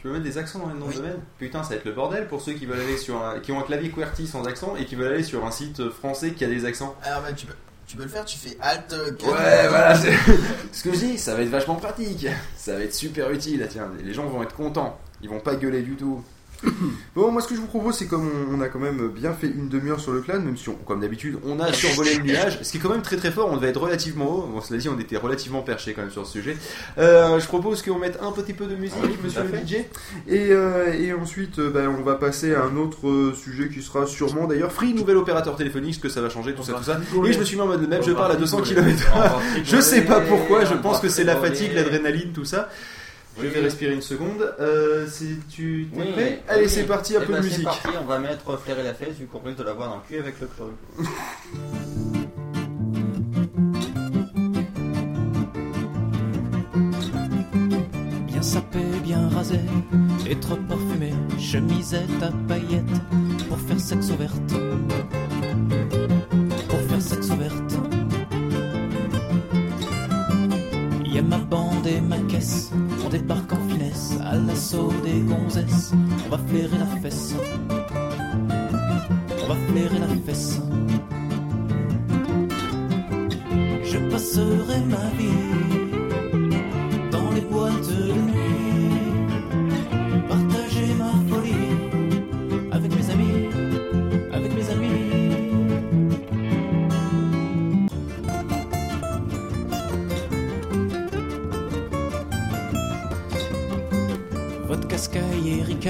Tu 0.01 0.07
veux 0.09 0.13
mettre 0.15 0.25
des 0.25 0.39
accents 0.39 0.59
dans 0.61 0.69
les 0.69 0.75
noms 0.79 0.87
Oui. 0.89 0.95
de 0.95 1.01
domaine 1.01 1.21
Putain, 1.39 1.63
ça 1.63 1.71
va 1.71 1.75
être 1.77 1.85
le 1.85 1.93
bordel 1.93 2.27
pour 2.29 2.41
ceux 2.41 2.53
qui 2.53 2.67
veulent 2.67 2.81
aller 2.81 2.97
sur 2.97 3.23
un, 3.23 3.41
qui 3.41 3.53
ont 3.53 3.59
un 3.61 3.63
clavier 3.65 3.91
QWERTY 3.91 4.27
sans 4.27 4.45
accent 4.47 4.75
et 4.79 4.85
qui 4.85 4.95
veulent 4.95 5.13
aller 5.13 5.23
sur 5.23 5.45
un 5.45 5.51
site 5.51 5.89
français 5.91 6.33
qui 6.33 6.45
a 6.45 6.49
des 6.49 6.65
accents. 6.65 6.95
Alors, 7.03 7.23
bah, 7.23 7.33
tu 7.35 7.47
peux. 7.47 7.55
Tu 7.89 7.97
peux 7.97 8.03
le 8.03 8.09
faire, 8.09 8.25
tu 8.25 8.37
fais 8.37 8.57
Alt. 8.61 8.93
euh, 8.95 9.13
Ouais, 9.13 9.69
voilà, 9.69 9.95
c'est 9.95 10.13
ce 10.73 10.83
que 10.83 10.93
je 10.93 10.99
dis, 10.99 11.19
ça 11.19 11.37
va 11.37 11.43
être 11.43 11.51
vachement 11.51 11.77
pratique. 11.77 12.27
Ça 12.57 12.75
va 12.75 12.81
être 12.81 12.93
super 12.95 13.31
utile. 13.31 13.65
Tiens, 13.71 13.89
les 14.03 14.13
gens 14.13 14.27
vont 14.27 14.43
être 14.43 14.57
contents. 14.57 14.99
Ils 15.23 15.29
vont 15.31 15.39
pas 15.39 15.55
gueuler 15.55 15.83
du 15.83 15.95
tout. 15.95 16.21
Bon, 17.15 17.31
moi 17.33 17.41
ce 17.41 17.49
que 17.49 17.55
je 17.55 17.61
vous 17.61 17.67
propose, 17.67 17.97
c'est 17.97 18.07
comme 18.07 18.29
on, 18.51 18.57
on 18.57 18.61
a 18.61 18.69
quand 18.69 18.79
même 18.79 19.09
bien 19.09 19.33
fait 19.33 19.47
une 19.47 19.69
demi-heure 19.69 20.01
sur 20.01 20.13
le 20.13 20.21
clan, 20.21 20.39
même 20.41 20.57
si 20.57 20.69
on, 20.69 20.75
comme 20.75 21.01
d'habitude, 21.01 21.39
on 21.45 21.59
a 21.61 21.73
survolé 21.73 22.15
le 22.15 22.23
nuage, 22.25 22.59
ce 22.63 22.71
qui 22.71 22.77
est 22.77 22.81
quand 22.81 22.91
même 22.91 23.03
très 23.03 23.17
très 23.17 23.31
fort, 23.31 23.49
on 23.51 23.57
devait 23.57 23.69
être 23.69 23.81
relativement 23.81 24.31
haut, 24.31 24.43
bon 24.53 24.61
cela 24.61 24.79
dit, 24.79 24.89
on 24.89 24.99
était 24.99 25.17
relativement 25.17 25.63
perché 25.63 25.95
quand 25.95 26.03
même 26.03 26.11
sur 26.11 26.27
ce 26.27 26.33
sujet. 26.33 26.57
Euh, 26.99 27.41
je 27.41 27.47
propose 27.47 27.83
qu'on 27.83 27.99
mette 27.99 28.19
un 28.21 28.33
petit 28.33 28.53
peu 28.53 28.67
de 28.67 28.77
musique, 28.77 28.97
monsieur 29.25 29.43
le 29.43 29.67
DJ, 29.67 29.77
et, 30.29 30.51
euh, 30.51 30.93
et 30.93 31.13
ensuite, 31.15 31.59
euh, 31.59 31.71
ben, 31.71 31.89
on 31.89 32.03
va 32.03 32.17
passer 32.17 32.55
à 32.55 32.65
un 32.65 32.77
autre 32.77 33.33
sujet 33.35 33.69
qui 33.69 33.83
sera 33.83 34.07
sûrement 34.07 34.47
d'ailleurs 34.47 34.73
Free, 34.73 34.93
nouvel 34.93 35.17
opérateur 35.17 35.57
téléphonique, 35.57 35.95
ce 35.95 36.01
que 36.01 36.09
ça 36.09 36.21
va 36.21 36.29
changer, 36.29 36.55
tout 36.55 36.63
ça, 36.63 36.75
tout 36.75 36.85
ça. 36.85 37.01
Et 37.27 37.33
je 37.33 37.39
me 37.39 37.45
suis 37.45 37.57
mis 37.57 37.63
en 37.63 37.67
mode 37.67 37.89
même, 37.89 38.03
je 38.03 38.13
parle 38.13 38.33
à 38.33 38.37
200 38.37 38.63
km 38.63 39.07
Je 39.65 39.81
sais 39.81 40.03
pas 40.03 40.21
pourquoi, 40.21 40.65
je 40.65 40.75
pense 40.75 41.01
que 41.01 41.09
c'est 41.09 41.25
la 41.25 41.37
fatigue, 41.37 41.73
l'adrénaline, 41.75 42.33
tout 42.33 42.45
ça. 42.45 42.69
Je 43.39 43.47
vais 43.49 43.61
respirer 43.61 43.93
une 43.95 44.03
seconde. 44.03 44.55
Euh, 44.61 45.07
c'est 45.11 45.37
tu 45.49 45.89
t'es 45.93 46.01
Oui, 46.01 46.13
prêt 46.13 46.39
oui. 46.39 46.43
Allez, 46.49 46.69
c'est 46.69 46.85
parti, 46.85 47.17
un 47.17 47.21
Eh 47.23 47.27
peu 47.27 47.33
ben, 47.35 47.39
de 47.41 47.43
c'est 47.45 47.51
musique. 47.51 47.65
parti, 47.65 47.89
on 48.01 48.05
va 48.07 48.19
mettre 48.19 48.59
flairer 48.59 48.83
la 48.83 48.95
fesse 48.95 49.17
vu 49.17 49.27
qu'on 49.27 49.41
risque 49.41 49.59
de 49.59 49.65
l'avoir 49.65 49.91
dans 49.91 49.97
le 49.97 50.03
cul 50.09 50.19
avec 50.19 50.41
le 50.41 50.47
creux. 50.47 50.73
Bien 58.27 58.43
sapé, 58.43 58.81
bien 59.03 59.29
rasé 59.29 59.61
et 60.29 60.37
trop 60.37 60.57
parfumé, 60.57 61.13
chemisette 61.39 62.23
à 62.23 62.31
paillettes 62.49 62.85
pour 63.49 63.59
faire 63.61 63.81
sexe 63.81 64.11
ouverte. 64.11 64.53
Pour 66.69 66.81
faire 66.81 67.03
sexe 67.03 67.31
ouverte. 67.31 67.75
Y 71.05 71.19
a 71.19 71.23
ma 71.23 71.39
bande 71.39 71.87
et 71.87 72.01
ma 72.01 72.19
caisse, 72.29 72.71
on 73.07 73.09
débarque 73.09 73.53
en 73.53 73.69
finesse 73.69 74.15
à 74.25 74.37
l'assaut 74.37 74.93
des 75.05 75.21
gonzesses. 75.21 75.93
On 76.27 76.31
va 76.31 76.39
flairer 76.39 76.79
la 76.79 76.87
fesse. 77.01 77.35
On 79.43 79.49
va 79.49 79.57
flairer 79.69 79.99
la 79.99 80.09
fesse. 80.27 80.61
Je 83.85 83.99
passerai 84.11 84.81
ma 84.89 85.11
vie 85.19 85.86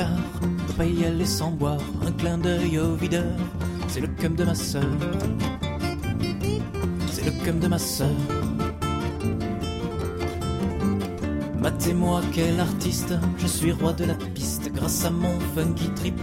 peut 0.05 0.74
pas 0.77 0.85
y 0.85 1.05
aller 1.05 1.24
sans 1.24 1.51
boire. 1.51 1.81
Un 2.06 2.12
clin 2.12 2.39
d'œil 2.39 2.78
au 2.78 2.94
videur, 2.94 3.32
c'est 3.89 4.01
le 4.01 4.09
cum 4.09 4.35
de 4.35 4.44
ma 4.44 4.55
sœur. 4.55 4.85
C'est 7.10 7.24
le 7.24 7.44
cum 7.44 7.59
de 7.59 7.68
ma 7.68 7.78
sœur. 7.78 8.10
Matez-moi 11.59 12.20
quel 12.32 12.60
artiste, 12.60 13.14
je 13.39 13.47
suis 13.47 13.73
roi 13.73 13.93
de 13.94 14.05
la 14.05 14.14
piste. 14.14 14.70
Grâce 14.73 15.05
à 15.05 15.10
mon 15.10 15.39
funky 15.55 15.89
trip, 15.90 16.20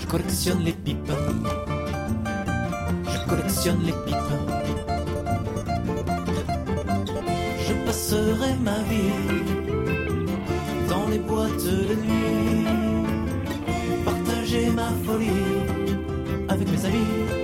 je 0.00 0.06
collectionne 0.06 0.60
les 0.60 0.72
pipes. 0.72 1.12
Je 3.04 3.28
collectionne 3.28 3.82
les 3.84 3.92
pipes. 4.04 4.16
Je 7.66 7.86
passerai 7.86 8.54
ma 8.62 8.78
vie 8.82 9.42
dans 10.88 11.08
les 11.08 11.18
boîtes 11.20 11.64
de 11.64 11.94
nuit. 11.94 12.91
Partager 14.52 14.70
ma 14.72 14.90
folie 15.06 15.30
avec 16.48 16.68
mes 16.70 16.84
amis, 16.84 17.41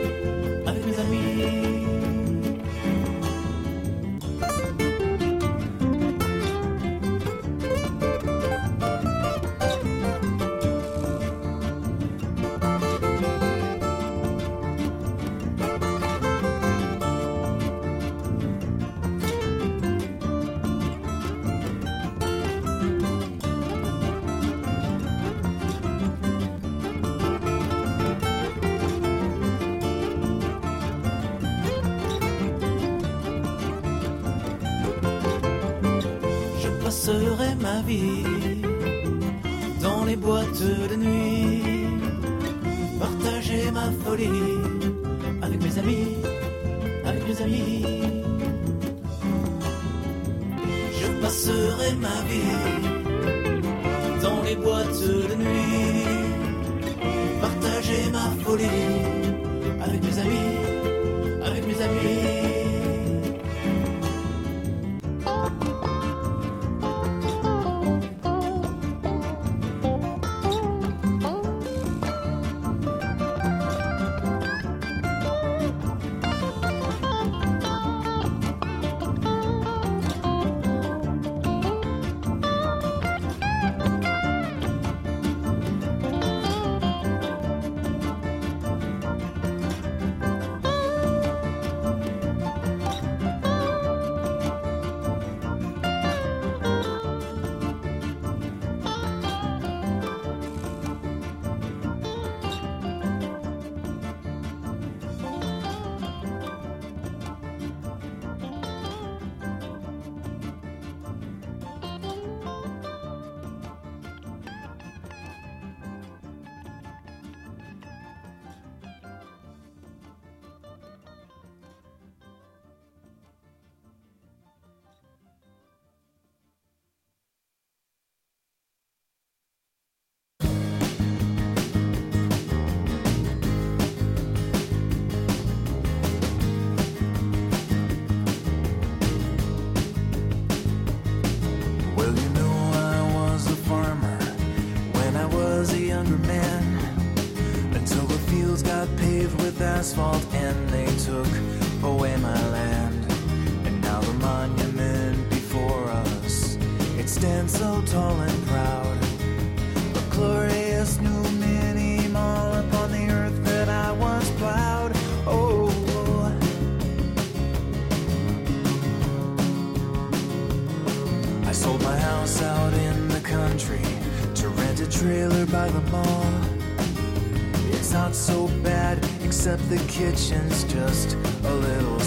kitchen's 179.98 180.62
just 180.72 181.14
a 181.42 181.54
little 181.54 181.97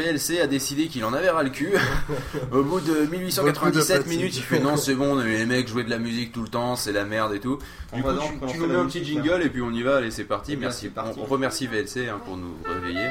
VLC 0.00 0.40
a 0.40 0.46
décidé 0.46 0.86
qu'il 0.86 1.04
en 1.04 1.12
avait 1.12 1.30
ras 1.30 1.42
le 1.42 1.50
cul. 1.50 1.72
Au 2.52 2.62
bout 2.62 2.80
de 2.80 3.06
1897 3.10 4.06
minutes, 4.06 4.36
il 4.36 4.42
fait 4.42 4.60
non, 4.60 4.76
c'est 4.76 4.94
bon, 4.94 5.16
les 5.16 5.46
mecs 5.46 5.68
jouaient 5.68 5.84
de 5.84 5.90
la 5.90 5.98
musique 5.98 6.32
tout 6.32 6.42
le 6.42 6.48
temps, 6.48 6.76
c'est 6.76 6.92
la 6.92 7.04
merde 7.04 7.34
et 7.34 7.40
tout. 7.40 7.58
Du 7.92 8.02
coup, 8.02 8.08
tu, 8.48 8.58
nous 8.58 8.66
mets 8.66 8.76
un 8.76 8.86
petit 8.86 9.04
jingle 9.04 9.42
et 9.42 9.50
puis 9.50 9.62
on 9.62 9.72
y 9.72 9.82
va, 9.82 9.96
allez, 9.96 10.10
c'est 10.10 10.24
parti. 10.24 10.52
Eh 10.52 10.56
bien, 10.56 10.68
Merci. 10.68 10.90
On, 10.96 11.22
on 11.22 11.24
remercie 11.24 11.66
VLC 11.66 12.08
hein, 12.08 12.20
pour 12.24 12.36
nous 12.36 12.54
réveiller. 12.64 13.08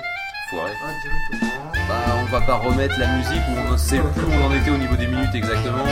Foiré. 0.49 0.71
Bah, 1.87 1.95
on 2.21 2.25
va 2.25 2.41
pas 2.41 2.55
remettre 2.55 2.97
la 2.97 3.07
musique 3.17 3.41
on 3.49 3.71
ne 3.71 3.77
sait 3.77 3.99
plus 4.15 4.25
où 4.25 4.31
on 4.31 4.47
en 4.47 4.55
était 4.55 4.71
au 4.71 4.77
niveau 4.77 4.95
des 4.95 5.05
minutes 5.05 5.35
exactement, 5.35 5.85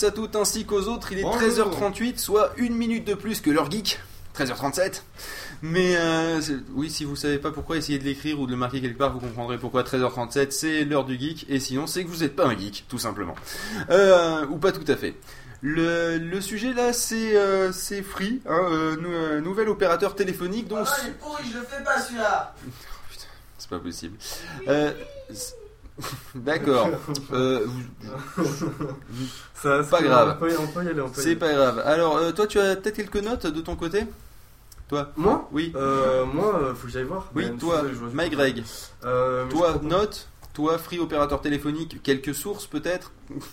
tous, 0.00 0.06
à 0.06 0.10
toutes 0.10 0.36
ainsi 0.36 0.64
qu'aux 0.64 0.82
autres, 0.88 1.12
il 1.12 1.18
est 1.20 1.22
Bonjour. 1.22 1.40
13h38, 1.70 2.18
soit 2.18 2.52
une 2.56 2.74
minute 2.74 3.06
de 3.06 3.14
plus 3.14 3.40
que 3.40 3.50
l'heure 3.50 3.70
geek. 3.70 3.98
13h37. 4.38 5.02
Mais 5.62 5.94
euh, 5.96 6.40
oui, 6.74 6.90
si 6.90 7.04
vous 7.04 7.16
savez 7.16 7.38
pas 7.38 7.50
pourquoi, 7.50 7.78
essayez 7.78 7.98
de 7.98 8.04
l'écrire 8.04 8.38
ou 8.38 8.46
de 8.46 8.50
le 8.50 8.56
marquer 8.58 8.80
quelque 8.82 8.98
part, 8.98 9.12
vous 9.12 9.20
comprendrez 9.20 9.56
pourquoi 9.56 9.82
13h37 9.82 10.50
c'est 10.50 10.84
l'heure 10.84 11.04
du 11.06 11.18
geek. 11.18 11.46
Et 11.48 11.58
sinon, 11.60 11.86
c'est 11.86 12.04
que 12.04 12.08
vous 12.08 12.18
n'êtes 12.18 12.36
pas 12.36 12.46
un 12.46 12.56
geek, 12.58 12.84
tout 12.88 12.98
simplement. 12.98 13.34
Euh, 13.90 14.44
ou 14.48 14.56
pas 14.58 14.72
tout 14.72 14.84
à 14.90 14.96
fait. 14.96 15.14
Le, 15.62 16.18
le 16.18 16.40
sujet 16.42 16.74
là, 16.74 16.92
c'est 16.92 17.34
euh, 17.34 17.72
c'est 17.72 18.02
Free, 18.02 18.42
hein, 18.46 18.68
euh, 18.70 18.96
nou- 18.96 19.10
euh, 19.10 19.40
nouvel 19.40 19.70
opérateur 19.70 20.14
téléphonique 20.14 20.68
dont 20.68 20.84
Ah, 20.86 20.96
il 21.02 21.08
est 21.08 21.12
pourri, 21.12 21.44
je 21.50 21.58
le 21.58 21.64
fais 21.64 21.82
pas 21.82 21.98
celui-là. 22.02 22.54
c'est 23.58 23.70
pas 23.70 23.78
possible. 23.78 24.18
D'accord. 26.34 26.88
Euh, 27.32 27.66
Ça, 29.54 29.82
pas 29.82 29.98
c'est- 29.98 30.04
grave. 30.04 30.36
on 30.36 30.40
peut 30.40 30.52
y- 30.52 30.56
on 30.56 30.66
peut 30.66 30.84
y 30.84 30.88
aller, 30.88 31.00
on 31.00 31.08
peut 31.08 31.20
y 31.20 31.24
C'est 31.24 31.36
pas 31.36 31.52
grave. 31.52 31.82
Alors, 31.84 32.16
euh, 32.18 32.32
toi, 32.32 32.46
tu 32.46 32.58
as 32.58 32.76
peut-être 32.76 32.96
quelques 32.96 33.16
notes 33.24 33.46
de 33.46 33.60
ton 33.60 33.76
côté? 33.76 34.04
Toi? 34.88 35.10
Moi? 35.16 35.48
Oui. 35.52 35.72
Euh, 35.74 36.24
moi, 36.26 36.54
euh, 36.62 36.74
faut 36.74 36.86
que 36.86 36.92
j'aille 36.92 37.04
voir. 37.04 37.30
Oui, 37.34 37.50
toi, 37.58 37.82
Greg. 38.30 38.62
Euh, 39.04 39.44
mais 39.46 39.50
toi, 39.52 39.74
note. 39.82 40.28
Toi, 40.54 40.78
free 40.78 40.98
opérateur 40.98 41.42
téléphonique. 41.42 42.02
Quelques 42.02 42.34
sources 42.34 42.66
peut-être? 42.66 43.12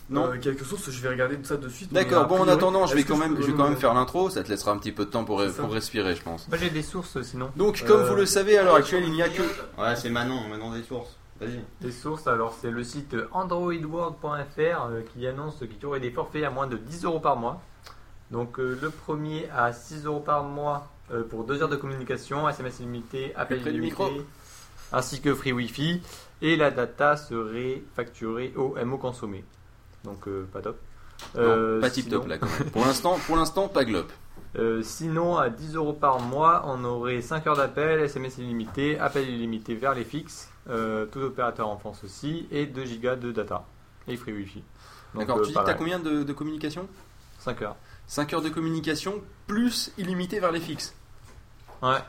Non? 0.09 0.27
Euh, 0.31 0.37
quelques 0.41 0.63
sources, 0.63 0.89
je 0.89 1.01
vais 1.01 1.09
regarder 1.09 1.35
tout 1.35 1.43
ça 1.43 1.57
de 1.57 1.67
suite. 1.67 1.91
D'accord. 1.91 2.27
Bon, 2.27 2.39
en 2.39 2.47
attendant, 2.47 2.85
je 2.87 2.95
vais 2.95 3.03
quand 3.03 3.17
même, 3.17 3.35
je 3.41 3.47
vais 3.47 3.53
quand 3.53 3.65
même 3.67 3.75
faire 3.77 3.93
l'intro. 3.93 4.29
Ça 4.29 4.41
te 4.41 4.47
laissera 4.49 4.71
un 4.71 4.77
petit 4.77 4.93
peu 4.93 5.03
de 5.03 5.09
temps 5.09 5.25
pour, 5.25 5.43
pour 5.57 5.71
respirer, 5.73 6.15
je 6.15 6.21
pense. 6.21 6.47
J'ai 6.53 6.69
des 6.69 6.81
sources 6.83 7.21
sinon. 7.23 7.49
Donc, 7.57 7.83
comme 7.85 8.01
Euh, 8.01 8.09
vous 8.09 8.15
le 8.15 8.25
savez, 8.25 8.57
à 8.57 8.63
l'heure 8.63 8.75
actuelle, 8.75 9.03
il 9.05 9.11
n'y 9.11 9.21
a 9.21 9.27
que. 9.27 9.41
Ouais, 9.41 9.95
c'est 9.97 10.09
Manon, 10.09 10.47
Manon 10.49 10.71
des 10.71 10.83
sources. 10.83 11.17
Vas-y. 11.43 11.61
Des 11.81 11.91
sources, 11.91 12.27
alors 12.27 12.53
c'est 12.59 12.71
le 12.71 12.83
site 12.83 13.15
androidworld.fr 13.31 14.27
euh, 14.59 15.01
qui 15.13 15.27
annonce 15.27 15.59
qu'il 15.59 15.81
y 15.81 15.85
aurait 15.85 15.99
des 15.99 16.11
forfaits 16.11 16.43
à 16.43 16.49
moins 16.49 16.67
de 16.67 16.77
10 16.77 17.05
euros 17.05 17.19
par 17.19 17.35
mois. 17.35 17.61
Donc 18.31 18.59
euh, 18.59 18.77
le 18.81 18.89
premier 18.89 19.49
à 19.49 19.73
6 19.73 20.05
euros 20.05 20.19
par 20.19 20.43
mois 20.43 20.89
euh, 21.11 21.23
pour 21.23 21.43
2 21.43 21.61
heures 21.61 21.69
de 21.69 21.75
communication, 21.75 22.47
SMS 22.49 22.79
illimité, 22.79 23.33
appel 23.35 23.61
du 23.63 23.81
micro. 23.81 24.09
ainsi 24.91 25.21
que 25.21 25.33
free 25.33 25.51
wifi. 25.51 26.01
Et 26.41 26.55
la 26.57 26.71
data 26.71 27.15
serait 27.15 27.83
facturée 27.95 28.53
au 28.55 28.75
MO 28.83 28.97
consommé. 28.97 29.43
Donc 30.03 30.27
euh, 30.27 30.47
pas 30.51 30.61
top. 30.61 30.77
Non, 31.35 31.79
pas 31.79 31.89
tip 31.89 32.09
top 32.09 32.27
là. 32.27 32.37
Quand 32.37 32.47
même. 32.59 32.69
Pour 32.71 32.85
l'instant, 32.85 33.17
pour 33.25 33.35
l'instant, 33.37 33.67
pas 33.67 33.85
glop. 33.85 34.11
Euh, 34.55 34.83
sinon, 34.83 35.37
à 35.37 35.49
10 35.49 35.75
euros 35.75 35.93
par 35.93 36.19
mois, 36.19 36.63
on 36.67 36.83
aurait 36.83 37.21
5 37.21 37.47
heures 37.47 37.57
d'appel, 37.57 38.01
SMS 38.01 38.37
illimité, 38.37 38.99
appel 38.99 39.27
illimité 39.27 39.73
vers 39.73 39.95
les 39.95 40.03
fixes, 40.03 40.51
euh, 40.69 41.05
tout 41.05 41.19
opérateur 41.19 41.67
en 41.67 41.77
France 41.77 42.01
aussi, 42.03 42.47
et 42.51 42.65
2 42.65 42.85
gigas 42.85 43.15
de 43.15 43.31
data 43.31 43.65
et 44.07 44.15
free 44.17 44.33
wifi. 44.33 44.63
D'accord. 45.15 45.37
euh, 45.37 45.41
tu 45.41 45.47
dis 45.49 45.53
que 45.53 45.59
t'as 45.59 45.65
mal. 45.65 45.77
combien 45.77 45.99
de, 45.99 46.23
de 46.23 46.33
communication 46.33 46.87
5 47.39 47.61
heures. 47.61 47.75
5 48.07 48.33
heures 48.33 48.41
de 48.41 48.49
communication 48.49 49.21
plus 49.47 49.91
illimité 49.97 50.39
vers 50.39 50.51
les 50.51 50.59
fixes. 50.59 50.93
Ouais. 51.81 51.99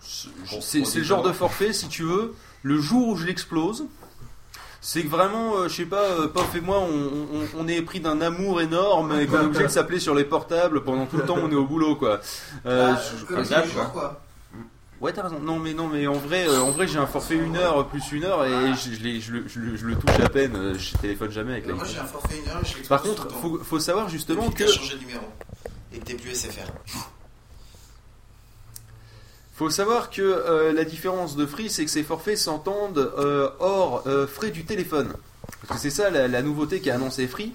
C'est 0.00 0.78
le 0.96 1.02
genre 1.02 1.22
de 1.22 1.32
forfait, 1.32 1.72
si 1.72 1.88
tu 1.88 2.02
veux, 2.04 2.34
le 2.62 2.78
jour 2.80 3.08
où 3.08 3.16
je 3.16 3.26
l'explose, 3.26 3.84
c'est 4.80 5.02
que 5.02 5.08
vraiment, 5.08 5.56
euh, 5.56 5.68
je 5.68 5.74
sais 5.74 5.84
pas, 5.86 6.02
euh, 6.04 6.28
Pof 6.28 6.54
et 6.54 6.60
moi, 6.60 6.78
on, 6.78 6.84
on- 6.86 7.48
on 7.58 7.68
est 7.68 7.82
pris 7.82 8.00
d'un 8.00 8.20
amour 8.20 8.60
énorme 8.60 9.18
et 9.20 9.26
qu'on 9.26 9.40
est 9.40 9.44
obligé 9.44 9.64
de 9.64 9.68
s'appeler 9.68 9.98
sur 9.98 10.14
les 10.14 10.24
portables 10.24 10.84
pendant 10.84 11.06
tout 11.06 11.16
le 11.16 11.24
temps, 11.24 11.36
on 11.42 11.50
est 11.50 11.54
au 11.56 11.66
boulot, 11.66 11.96
quoi. 11.96 12.20
Euh, 12.66 12.92
Bah, 12.94 13.00
je- 13.42 13.66
jours, 13.66 13.92
quoi. 13.92 14.20
Ouais, 15.00 15.12
t'as 15.12 15.22
raison. 15.22 15.38
Non, 15.38 15.58
mais 15.60 15.74
non, 15.74 15.86
mais 15.88 16.06
en 16.08 16.14
vrai, 16.14 16.48
euh, 16.48 16.60
en 16.60 16.72
vrai, 16.72 16.88
j'ai 16.88 16.98
un 16.98 17.06
forfait 17.06 17.36
une 17.36 17.56
heure 17.56 17.86
plus 17.88 18.10
une 18.10 18.24
heure 18.24 18.44
et 18.44 18.74
je, 18.74 18.94
je 18.96 19.00
l'ai- 19.02 19.20
je 19.20 19.32
le, 19.32 19.44
je 19.48 19.60
le- 19.60 19.76
je 19.76 19.86
le 19.86 19.94
touche 19.96 20.18
à 20.20 20.28
peine. 20.28 20.56
euh, 20.56 20.74
Je 20.76 20.96
téléphone 20.96 21.30
jamais 21.30 21.52
avec 21.52 21.66
Moi, 21.66 21.74
l'iPhone. 21.74 21.88
j'ai 21.94 21.98
un 22.00 22.04
forfait 22.04 22.38
une 22.44 22.48
heure 22.50 22.56
et 22.60 22.66
je 22.66 22.74
l'expose 22.76 22.88
Par 22.88 23.02
contre, 23.02 23.30
faut, 23.30 23.58
faut 23.62 23.78
savoir 23.78 24.08
justement 24.08 24.50
que 24.50 24.66
changé 24.66 24.94
de 24.96 25.00
numéro 25.00 25.24
et 25.92 25.98
que 26.00 26.04
t'es 26.04 26.14
plus 26.14 26.30
SFR. 26.34 26.66
Faut 29.54 29.70
savoir 29.70 30.10
que 30.10 30.22
euh, 30.22 30.72
la 30.72 30.84
différence 30.84 31.34
de 31.36 31.44
Free, 31.46 31.68
c'est 31.70 31.84
que 31.84 31.90
ces 31.90 32.04
forfaits 32.04 32.38
s'entendent 32.38 33.12
euh, 33.18 33.50
hors 33.58 34.02
euh, 34.06 34.26
frais 34.26 34.50
du 34.50 34.64
téléphone. 34.64 35.12
Parce 35.66 35.80
que 35.82 35.88
c'est 35.90 35.94
ça 36.02 36.10
la, 36.10 36.28
la 36.28 36.42
nouveauté 36.42 36.80
qu'a 36.80 36.94
annoncé 36.94 37.26
Free. 37.26 37.52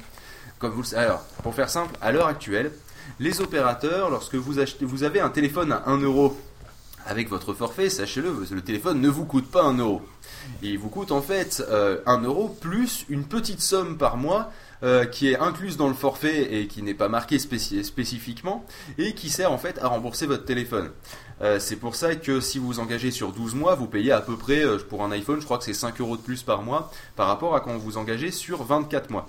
Comme 0.59 0.71
vous 0.71 0.81
le 0.81 0.87
savez, 0.87 1.05
alors, 1.05 1.21
pour 1.43 1.53
faire 1.55 1.69
simple, 1.69 1.93
à 2.01 2.11
l'heure 2.11 2.27
actuelle, 2.27 2.71
les 3.19 3.39
opérateurs, 3.41 4.09
lorsque 4.09 4.35
vous 4.35 4.59
achetez, 4.59 4.85
vous 4.85 5.03
avez 5.03 5.19
un 5.21 5.29
téléphone 5.29 5.71
à 5.71 5.83
1 5.87 5.97
euro 5.99 6.37
avec 7.05 7.29
votre 7.29 7.53
forfait, 7.53 7.89
sachez-le, 7.89 8.45
le 8.49 8.61
téléphone 8.61 9.01
ne 9.01 9.09
vous 9.09 9.25
coûte 9.25 9.49
pas 9.49 9.63
1 9.63 9.77
euro. 9.77 10.01
Il 10.61 10.77
vous 10.77 10.89
coûte 10.89 11.11
en 11.11 11.21
fait 11.21 11.63
euh, 11.69 11.99
1 12.05 12.21
euro 12.23 12.49
plus 12.49 13.05
une 13.09 13.25
petite 13.25 13.61
somme 13.61 13.97
par 13.97 14.17
mois 14.17 14.51
euh, 14.83 15.05
qui 15.05 15.29
est 15.29 15.37
incluse 15.39 15.77
dans 15.77 15.87
le 15.87 15.93
forfait 15.93 16.53
et 16.55 16.67
qui 16.67 16.81
n'est 16.83 16.93
pas 16.93 17.07
marquée 17.09 17.37
spéci- 17.37 17.83
spécifiquement 17.83 18.65
et 18.97 19.13
qui 19.13 19.29
sert 19.29 19.51
en 19.51 19.57
fait 19.57 19.79
à 19.81 19.87
rembourser 19.87 20.25
votre 20.25 20.45
téléphone. 20.45 20.89
Euh, 21.41 21.59
c'est 21.59 21.77
pour 21.77 21.95
ça 21.95 22.15
que 22.15 22.39
si 22.41 22.59
vous 22.59 22.67
vous 22.67 22.79
engagez 22.79 23.11
sur 23.11 23.31
12 23.31 23.55
mois, 23.55 23.75
vous 23.75 23.87
payez 23.87 24.11
à 24.11 24.21
peu 24.21 24.35
près, 24.37 24.63
pour 24.89 25.03
un 25.03 25.11
iPhone, 25.11 25.39
je 25.39 25.45
crois 25.45 25.57
que 25.57 25.63
c'est 25.63 25.73
5 25.73 25.99
euros 26.01 26.17
de 26.17 26.21
plus 26.21 26.43
par 26.43 26.61
mois 26.61 26.91
par 27.15 27.27
rapport 27.27 27.55
à 27.55 27.61
quand 27.61 27.73
vous 27.73 27.79
vous 27.81 27.97
engagez 27.97 28.31
sur 28.31 28.63
24 28.63 29.09
mois. 29.09 29.27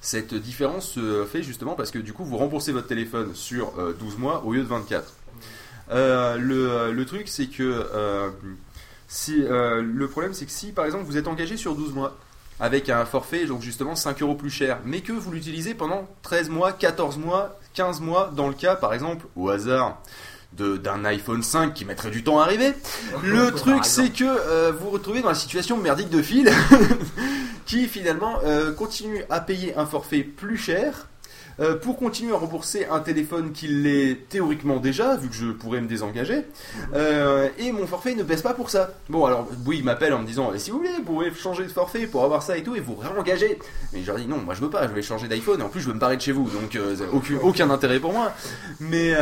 Cette 0.00 0.34
différence 0.34 0.88
se 0.90 1.24
fait 1.24 1.42
justement 1.42 1.74
parce 1.74 1.90
que 1.90 1.98
du 1.98 2.12
coup 2.12 2.24
vous 2.24 2.36
remboursez 2.36 2.72
votre 2.72 2.86
téléphone 2.86 3.34
sur 3.34 3.72
euh, 3.78 3.94
12 3.98 4.18
mois 4.18 4.44
au 4.44 4.52
lieu 4.52 4.62
de 4.62 4.68
24. 4.68 5.12
Euh, 5.90 6.36
le, 6.36 6.92
le 6.92 7.04
truc 7.04 7.28
c'est 7.28 7.46
que 7.46 7.62
euh, 7.62 8.30
si, 9.06 9.42
euh, 9.42 9.82
le 9.82 10.08
problème 10.08 10.32
c'est 10.32 10.46
que 10.46 10.50
si 10.50 10.72
par 10.72 10.86
exemple 10.86 11.04
vous 11.04 11.16
êtes 11.16 11.28
engagé 11.28 11.56
sur 11.56 11.74
12 11.74 11.92
mois 11.92 12.16
avec 12.60 12.88
un 12.88 13.04
forfait, 13.04 13.46
donc 13.46 13.62
justement 13.62 13.96
5 13.96 14.22
euros 14.22 14.34
plus 14.34 14.50
cher, 14.50 14.78
mais 14.84 15.00
que 15.00 15.12
vous 15.12 15.32
l'utilisez 15.32 15.74
pendant 15.74 16.08
13 16.22 16.48
mois, 16.50 16.72
14 16.72 17.18
mois, 17.18 17.58
15 17.74 18.00
mois, 18.00 18.32
dans 18.34 18.48
le 18.48 18.54
cas, 18.54 18.76
par 18.76 18.94
exemple, 18.94 19.26
au 19.36 19.48
hasard, 19.48 20.00
d'un 20.52 21.04
iPhone 21.04 21.42
5 21.42 21.74
qui 21.74 21.84
mettrait 21.84 22.10
du 22.10 22.22
temps 22.22 22.38
à 22.38 22.44
arriver. 22.44 22.72
Le 23.24 23.50
truc, 23.54 23.84
c'est 23.84 24.10
que 24.10 24.24
euh, 24.24 24.72
vous 24.72 24.86
vous 24.86 24.90
retrouvez 24.90 25.20
dans 25.20 25.28
la 25.28 25.34
situation 25.34 25.76
merdique 25.76 26.10
de 26.10 26.22
Phil, 26.22 26.48
qui 27.66 27.88
finalement 27.88 28.38
euh, 28.44 28.72
continue 28.72 29.24
à 29.30 29.40
payer 29.40 29.76
un 29.76 29.86
forfait 29.86 30.22
plus 30.22 30.56
cher. 30.56 31.08
Euh, 31.60 31.76
pour 31.76 31.96
continuer 31.96 32.32
à 32.32 32.36
rembourser 32.36 32.86
un 32.86 33.00
téléphone 33.00 33.52
qui 33.52 33.68
l'est 33.68 34.28
théoriquement 34.28 34.78
déjà, 34.78 35.16
vu 35.16 35.28
que 35.28 35.34
je 35.34 35.46
pourrais 35.46 35.80
me 35.80 35.86
désengager, 35.86 36.44
euh, 36.94 37.48
et 37.58 37.72
mon 37.72 37.86
forfait 37.86 38.14
ne 38.14 38.22
baisse 38.22 38.42
pas 38.42 38.54
pour 38.54 38.70
ça. 38.70 38.90
Bon, 39.08 39.24
alors, 39.24 39.48
oui, 39.66 39.78
il 39.78 39.84
m'appelle 39.84 40.12
en 40.14 40.20
me 40.20 40.26
disant, 40.26 40.52
Eh, 40.54 40.58
si 40.58 40.70
vous 40.70 40.78
voulez, 40.78 40.92
vous 40.96 41.04
pouvez 41.04 41.32
changer 41.32 41.64
de 41.64 41.68
forfait 41.68 42.06
pour 42.06 42.24
avoir 42.24 42.42
ça 42.42 42.56
et 42.56 42.62
tout, 42.62 42.74
et 42.74 42.80
vous 42.80 42.96
réengager. 42.96 43.58
Mais 43.92 44.02
je 44.02 44.06
leur 44.06 44.16
dis, 44.16 44.26
non, 44.26 44.38
moi 44.38 44.54
je 44.54 44.60
veux 44.60 44.70
pas, 44.70 44.88
je 44.88 44.92
vais 44.92 45.02
changer 45.02 45.28
d'iPhone, 45.28 45.60
et 45.60 45.64
en 45.64 45.68
plus 45.68 45.80
je 45.80 45.88
veux 45.88 45.94
me 45.94 46.00
barrer 46.00 46.16
de 46.16 46.22
chez 46.22 46.32
vous, 46.32 46.48
donc 46.50 46.74
euh, 46.76 46.96
aucun, 47.42 47.70
intérêt 47.70 48.00
pour 48.00 48.12
moi. 48.12 48.32
Mais 48.80 49.14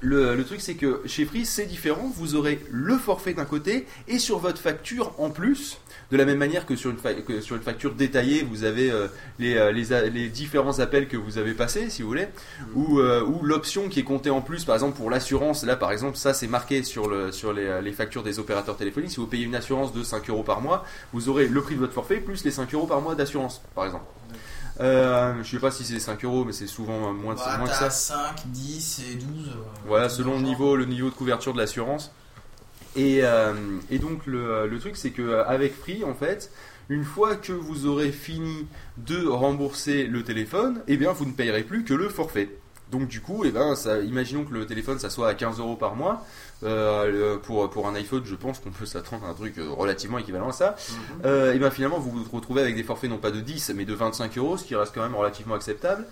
le, 0.00 0.34
le 0.34 0.44
truc, 0.44 0.60
c'est 0.60 0.74
que 0.74 1.00
chez 1.06 1.24
Free, 1.24 1.46
c'est 1.46 1.66
différent, 1.66 2.10
vous 2.14 2.34
aurez 2.34 2.60
le 2.70 2.98
forfait 2.98 3.34
d'un 3.34 3.44
côté, 3.44 3.86
et 4.08 4.18
sur 4.18 4.38
votre 4.38 4.60
facture 4.60 5.14
en 5.18 5.30
plus, 5.30 5.78
de 6.12 6.16
la 6.18 6.24
même 6.26 6.36
manière 6.38 6.66
que 6.66 6.76
sur 6.76 6.90
une, 6.90 6.98
fa- 6.98 7.14
que 7.14 7.40
sur 7.40 7.56
une 7.56 7.62
facture 7.62 7.94
détaillée, 7.94 8.42
vous 8.48 8.64
avez 8.64 8.90
euh, 8.90 9.08
les, 9.38 9.56
euh, 9.56 9.72
les, 9.72 10.28
différents 10.28 10.78
appels 10.78 11.08
que 11.08 11.16
vous 11.16 11.38
avez 11.38 11.54
passés, 11.54 11.88
si 11.88 12.02
vous 12.02 12.08
voulez, 12.08 12.28
ou, 12.74 13.00
euh, 13.00 13.24
ou 13.24 13.42
l'option 13.44 13.88
qui 13.88 14.00
est 14.00 14.04
comptée 14.04 14.28
en 14.30 14.42
plus, 14.42 14.64
par 14.66 14.74
exemple 14.76 14.96
pour 14.98 15.08
l'assurance. 15.10 15.64
Là, 15.64 15.74
par 15.74 15.90
exemple, 15.90 16.18
ça 16.18 16.34
c'est 16.34 16.46
marqué 16.46 16.82
sur, 16.84 17.08
le, 17.08 17.32
sur 17.32 17.52
les, 17.54 17.80
les 17.80 17.92
factures 17.92 18.22
des 18.22 18.38
opérateurs 18.38 18.76
téléphoniques. 18.76 19.10
Si 19.10 19.16
vous 19.16 19.26
payez 19.26 19.44
une 19.46 19.54
assurance 19.54 19.92
de 19.94 20.02
5 20.02 20.28
euros 20.28 20.42
par 20.42 20.60
mois, 20.60 20.84
vous 21.14 21.30
aurez 21.30 21.48
le 21.48 21.62
prix 21.62 21.74
de 21.76 21.80
votre 21.80 21.94
forfait 21.94 22.20
plus 22.20 22.44
les 22.44 22.50
5 22.50 22.72
euros 22.74 22.86
par 22.86 23.00
mois 23.00 23.14
d'assurance, 23.14 23.62
par 23.74 23.86
exemple. 23.86 24.04
Euh, 24.80 25.34
je 25.42 25.50
sais 25.50 25.58
pas 25.58 25.70
si 25.70 25.84
c'est 25.84 25.98
5 25.98 26.24
euros, 26.24 26.44
mais 26.44 26.52
c'est 26.52 26.66
souvent 26.66 27.12
moins, 27.12 27.34
Bah, 27.34 27.56
moins 27.58 27.68
que 27.68 27.74
ça. 27.74 27.88
5, 27.90 28.16
10 28.46 29.02
et 29.12 29.14
12. 29.16 29.48
euh, 29.48 29.52
Voilà, 29.86 30.08
selon 30.08 30.36
le 30.36 30.42
niveau, 30.42 30.76
le 30.76 30.84
niveau 30.86 31.08
de 31.08 31.14
couverture 31.14 31.52
de 31.54 31.58
l'assurance. 31.58 32.12
Et, 32.96 33.20
euh, 33.22 33.54
et 33.90 33.98
donc 33.98 34.26
le, 34.26 34.76
truc, 34.78 34.96
c'est 34.96 35.10
que 35.10 35.42
avec 35.46 35.74
Free, 35.74 36.04
en 36.04 36.14
fait, 36.14 36.50
une 36.88 37.04
fois 37.04 37.36
que 37.36 37.52
vous 37.52 37.86
aurez 37.86 38.12
fini 38.12 38.66
de 38.98 39.26
rembourser 39.26 40.04
le 40.04 40.22
téléphone, 40.22 40.82
eh 40.88 40.96
bien, 40.96 41.12
vous 41.12 41.24
ne 41.24 41.32
payerez 41.32 41.62
plus 41.62 41.84
que 41.84 41.94
le 41.94 42.08
forfait. 42.08 42.50
Donc 42.90 43.08
du 43.08 43.22
coup, 43.22 43.44
eh 43.44 43.50
ben, 43.50 43.74
imaginons 44.04 44.44
que 44.44 44.52
le 44.52 44.66
téléphone, 44.66 44.98
ça 44.98 45.08
soit 45.08 45.28
à 45.28 45.34
15 45.34 45.60
euros 45.60 45.76
par 45.76 45.96
mois. 45.96 46.26
Euh, 46.64 47.34
le- 47.34 47.38
pour, 47.40 47.68
pour 47.70 47.88
un 47.88 47.94
iPhone, 47.94 48.22
je 48.24 48.34
pense 48.34 48.58
qu'on 48.60 48.70
peut 48.70 48.86
s'attendre 48.86 49.24
à 49.26 49.30
un 49.30 49.34
truc 49.34 49.58
euh, 49.58 49.68
relativement 49.70 50.18
équivalent 50.18 50.48
à 50.48 50.52
ça. 50.52 50.76
Euh, 51.24 51.52
et 51.54 51.58
bien 51.58 51.70
finalement, 51.70 51.98
vous 51.98 52.10
vous 52.10 52.24
retrouvez 52.36 52.60
avec 52.62 52.76
des 52.76 52.82
forfaits 52.82 53.10
non 53.10 53.18
pas 53.18 53.30
de 53.30 53.40
10, 53.40 53.72
mais 53.74 53.84
de 53.84 53.94
25 53.94 54.38
euros, 54.38 54.56
ce 54.56 54.64
qui 54.64 54.74
reste 54.76 54.92
quand 54.94 55.02
même 55.02 55.14
relativement 55.14 55.54
acceptable. 55.54 56.06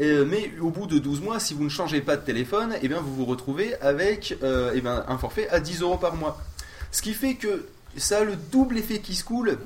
Euh, 0.00 0.24
mais 0.28 0.52
au 0.60 0.70
bout 0.70 0.86
de 0.86 0.98
12 0.98 1.20
mois, 1.20 1.38
si 1.40 1.54
vous 1.54 1.64
ne 1.64 1.68
changez 1.68 2.00
pas 2.00 2.16
de 2.16 2.22
téléphone, 2.24 2.74
et 2.82 2.88
bien 2.88 3.00
vous 3.00 3.14
vous 3.14 3.24
retrouvez 3.24 3.74
avec 3.80 4.36
euh, 4.42 4.72
eh 4.74 4.80
ben, 4.80 5.04
un 5.08 5.18
forfait 5.18 5.48
à 5.48 5.60
10 5.60 5.80
euros 5.82 5.96
par 5.98 6.14
mois. 6.16 6.38
Ce 6.92 7.02
qui 7.02 7.12
fait 7.14 7.34
que 7.34 7.64
ça 7.96 8.18
a 8.18 8.24
le 8.24 8.36
double 8.36 8.78
effet 8.78 8.98
qui 9.00 9.14
se 9.14 9.24
coule 9.24 9.58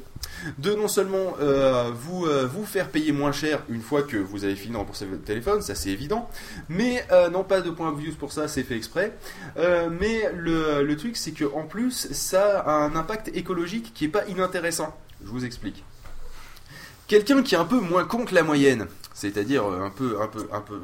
de 0.59 0.75
non 0.75 0.89
seulement 0.89 1.35
euh, 1.41 1.91
vous, 1.95 2.27
euh, 2.27 2.47
vous 2.47 2.65
faire 2.65 2.89
payer 2.89 3.13
moins 3.13 3.33
cher 3.33 3.63
une 3.69 3.81
fois 3.81 4.03
que 4.03 4.17
vous 4.17 4.45
avez 4.45 4.55
fini 4.57 4.73
de 4.73 4.79
rembourser 4.79 5.07
votre 5.07 5.25
téléphone, 5.25 5.63
ça 5.63 5.75
c'est 5.75 5.91
évident, 5.91 6.29
mais 6.69 7.05
euh, 7.13 7.29
non 7.31 7.45
pas 7.45 7.61
de 7.61 7.71
point 7.71 7.93
views 7.93 8.15
pour 8.15 8.33
ça, 8.33 8.49
c'est 8.49 8.63
fait 8.63 8.77
exprès, 8.77 9.17
mais 9.57 10.31
le, 10.35 10.83
le 10.83 10.97
truc 10.97 11.17
c'est 11.17 11.33
que 11.33 11.45
en 11.45 11.63
plus 11.65 12.13
ça 12.13 12.61
a 12.61 12.73
un 12.73 12.95
impact 12.97 13.31
écologique 13.35 13.93
qui 13.95 14.05
est 14.05 14.09
pas 14.09 14.27
inintéressant. 14.27 14.97
Je 15.25 15.31
vous 15.31 15.45
explique. 15.45 15.85
Quelqu'un 17.09 17.43
qui 17.43 17.55
est 17.55 17.59
un 17.59 17.65
peu 17.65 17.81
moins 17.81 18.05
con 18.05 18.25
que 18.25 18.35
la 18.35 18.43
moyenne, 18.43 18.87
c'est-à-dire 19.15 19.65
un 19.65 19.91
peu, 19.91 20.21
un 20.21 20.29
peu, 20.29 20.47
un 20.53 20.61
peu. 20.61 20.81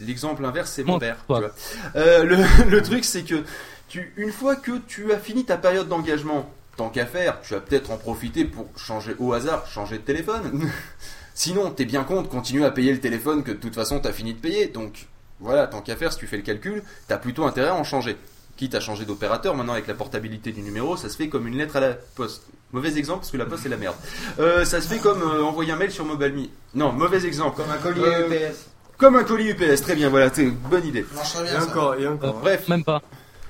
L'exemple 0.00 0.44
inverse, 0.44 0.72
c'est 0.72 0.84
mon 0.84 0.98
père. 0.98 1.16
tu 1.20 1.26
toi. 1.26 1.40
vois. 1.40 2.24
Le, 2.24 2.36
le 2.70 2.82
truc, 2.82 3.04
c'est 3.04 3.22
que 3.22 3.44
tu, 3.88 4.12
une 4.16 4.32
fois 4.32 4.56
que 4.56 4.78
tu 4.86 5.12
as 5.12 5.18
fini 5.18 5.44
ta 5.44 5.56
période 5.56 5.88
d'engagement, 5.88 6.50
tant 6.76 6.88
qu'à 6.90 7.06
faire, 7.06 7.40
tu 7.42 7.54
vas 7.54 7.60
peut-être 7.60 7.90
en 7.90 7.96
profiter 7.96 8.44
pour 8.44 8.66
changer 8.76 9.14
au 9.18 9.32
hasard, 9.32 9.66
changer 9.66 9.98
de 9.98 10.02
téléphone. 10.02 10.68
Sinon, 11.34 11.70
t'es 11.70 11.84
bien 11.84 12.04
con 12.04 12.22
de 12.22 12.26
continuer 12.26 12.64
à 12.64 12.70
payer 12.70 12.92
le 12.92 13.00
téléphone 13.00 13.42
que 13.44 13.52
de 13.52 13.56
toute 13.56 13.74
façon 13.74 14.00
t'as 14.00 14.12
fini 14.12 14.34
de 14.34 14.38
payer. 14.40 14.66
Donc 14.66 15.06
voilà, 15.40 15.66
tant 15.66 15.80
qu'à 15.80 15.96
faire, 15.96 16.12
si 16.12 16.18
tu 16.18 16.26
fais 16.26 16.36
le 16.36 16.42
calcul, 16.42 16.82
t'as 17.06 17.16
plutôt 17.18 17.44
intérêt 17.46 17.68
à 17.68 17.74
en 17.74 17.84
changer. 17.84 18.16
Quitte 18.56 18.74
à 18.74 18.80
changer 18.80 19.04
d'opérateur, 19.04 19.54
maintenant 19.54 19.74
avec 19.74 19.86
la 19.86 19.94
portabilité 19.94 20.50
du 20.50 20.62
numéro, 20.62 20.96
ça 20.96 21.08
se 21.08 21.16
fait 21.16 21.28
comme 21.28 21.46
une 21.46 21.56
lettre 21.56 21.76
à 21.76 21.80
la 21.80 21.92
poste. 22.16 22.42
Mauvais 22.72 22.98
exemple 22.98 23.20
parce 23.20 23.30
que 23.30 23.36
la 23.36 23.46
poste 23.46 23.62
c'est 23.62 23.68
la 23.68 23.76
merde. 23.76 23.94
Euh, 24.40 24.64
ça 24.64 24.80
se 24.80 24.88
fait 24.88 24.98
comme 24.98 25.22
euh, 25.22 25.44
envoyer 25.44 25.70
un 25.70 25.76
mail 25.76 25.92
sur 25.92 26.04
MobileMe. 26.04 26.48
Non, 26.74 26.92
mauvais 26.92 27.24
exemple. 27.24 27.56
Comme 27.56 27.70
un 27.70 27.76
colis 27.78 28.00
Euh, 28.02 28.26
UPS. 28.28 28.56
Comme 28.96 29.14
un 29.14 29.22
colis 29.22 29.50
UPS, 29.50 29.80
très 29.82 29.94
bien, 29.94 30.08
voilà, 30.10 30.28
c'est 30.34 30.42
une 30.42 30.50
bonne 30.50 30.84
idée. 30.84 31.06
Et 31.52 31.56
encore, 31.56 31.94
et 31.94 32.08
encore. 32.08 32.34
Bref, 32.40 32.66
Même 32.66 32.82
pas. 32.82 33.00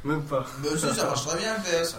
Même 0.05 0.23
pas. 0.23 0.47
Bah, 0.63 0.69
si, 0.77 0.81
ça 0.95 1.05
marcherait 1.07 1.39
bien, 1.39 1.55
PS. 1.57 1.97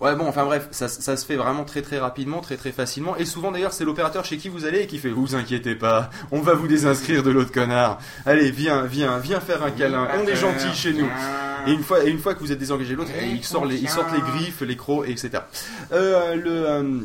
Ouais, 0.00 0.14
bon, 0.14 0.28
enfin 0.28 0.44
bref, 0.44 0.68
ça, 0.70 0.86
ça 0.86 1.16
se 1.16 1.26
fait 1.26 1.34
vraiment 1.34 1.64
très 1.64 1.82
très 1.82 1.98
rapidement, 1.98 2.40
très 2.40 2.56
très 2.56 2.70
facilement. 2.70 3.16
Et 3.16 3.24
souvent 3.24 3.50
d'ailleurs, 3.50 3.72
c'est 3.72 3.84
l'opérateur 3.84 4.24
chez 4.24 4.36
qui 4.36 4.48
vous 4.48 4.64
allez 4.64 4.82
et 4.82 4.86
qui 4.86 4.98
fait 4.98 5.10
Vous 5.10 5.34
inquiétez 5.34 5.74
pas, 5.74 6.08
on 6.30 6.40
va 6.40 6.54
vous 6.54 6.68
désinscrire 6.68 7.24
de 7.24 7.30
l'autre 7.30 7.50
connard. 7.50 7.98
Allez, 8.24 8.52
viens, 8.52 8.82
viens, 8.84 9.18
viens 9.18 9.40
faire 9.40 9.64
un 9.64 9.72
câlin, 9.72 10.06
on 10.22 10.26
est 10.26 10.36
gentil 10.36 10.72
chez 10.72 10.92
nous. 10.92 11.08
Et 11.66 11.72
une 11.72 11.82
fois, 11.82 12.04
et 12.04 12.08
une 12.10 12.20
fois 12.20 12.34
que 12.34 12.38
vous 12.40 12.52
êtes 12.52 12.60
désengagé 12.60 12.94
l'autre, 12.94 13.10
ils 13.20 13.42
sortent 13.44 13.66
les, 13.68 13.76
ils 13.76 13.88
sortent 13.90 14.12
les 14.12 14.20
griffes, 14.20 14.60
les 14.60 14.76
crocs, 14.76 15.04
etc. 15.08 15.42
Euh, 15.90 16.36
le, 16.36 16.68
euh, 16.68 17.00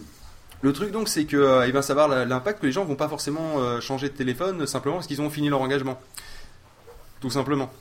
le 0.62 0.74
truc 0.74 0.92
donc, 0.92 1.10
c'est 1.10 1.26
que 1.26 1.36
euh, 1.36 1.66
il 1.66 1.74
va 1.74 1.82
savoir 1.82 2.08
la- 2.08 2.26
l'impact 2.26 2.62
que 2.62 2.68
les 2.68 2.72
gens 2.72 2.86
vont 2.86 2.96
pas 2.96 3.10
forcément 3.10 3.56
euh, 3.58 3.82
changer 3.82 4.08
de 4.10 4.14
téléphone 4.14 4.68
simplement 4.68 4.98
parce 4.98 5.08
qu'ils 5.08 5.22
ont 5.22 5.32
fini 5.32 5.50
leur 5.50 5.62
engagement. 5.62 6.00
Tout 7.22 7.32
simplement. 7.32 7.72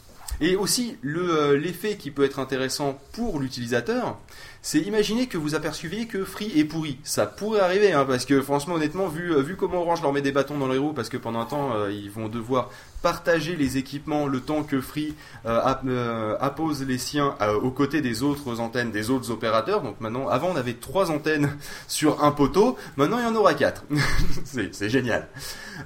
Et 0.45 0.57
aussi, 0.57 0.97
euh, 1.07 1.57
l'effet 1.57 1.97
qui 1.97 2.11
peut 2.11 2.25
être 2.25 2.41
intéressant 2.41 3.01
pour 3.13 3.39
l'utilisateur, 3.39 4.19
c'est 4.61 4.81
imaginer 4.81 5.29
que 5.29 5.39
vous 5.39 5.55
aperceviez 5.55 6.07
que 6.07 6.25
Free 6.25 6.59
est 6.59 6.65
pourri. 6.65 6.99
Ça 7.05 7.27
pourrait 7.27 7.61
arriver, 7.61 7.93
hein, 7.93 8.05
parce 8.05 8.25
que 8.27 8.43
franchement, 8.43 8.75
honnêtement, 8.75 9.07
vu, 9.07 9.33
euh, 9.33 9.41
vu 9.41 9.55
comment 9.55 9.83
Orange 9.83 10.03
leur 10.03 10.13
met 10.13 10.21
des 10.21 10.33
bâtons 10.33 10.59
dans 10.59 10.67
les 10.67 10.79
roues, 10.79 10.95
parce 10.95 11.09
que 11.09 11.17
pendant 11.17 11.39
un 11.39 11.45
temps, 11.45 11.77
euh, 11.77 11.93
ils 11.93 12.11
vont 12.11 12.29
devoir 12.29 12.71
partager 13.03 13.57
les 13.57 13.77
équipements 13.77 14.27
le 14.27 14.41
temps 14.41 14.63
que 14.63 14.81
Free 14.81 15.15
euh, 15.45 15.61
euh, 15.87 16.37
appose 16.41 16.83
les 16.85 16.99
siens 16.99 17.37
euh, 17.41 17.55
aux 17.55 17.71
côtés 17.71 18.01
des 18.01 18.23
autres 18.23 18.61
antennes, 18.61 18.91
des 18.91 19.11
autres 19.11 19.31
opérateurs. 19.31 19.83
Donc 19.83 20.01
maintenant, 20.01 20.29
avant, 20.29 20.51
on 20.51 20.57
avait 20.57 20.75
trois 20.75 21.11
antennes 21.11 21.57
sur 21.89 22.23
un 22.25 22.31
poteau, 22.31 22.77
maintenant, 22.97 23.19
il 23.19 23.25
y 23.25 23.27
en 23.27 23.35
aura 23.35 23.55
quatre. 23.55 23.85
c'est, 24.45 24.89
génial. 24.89 25.29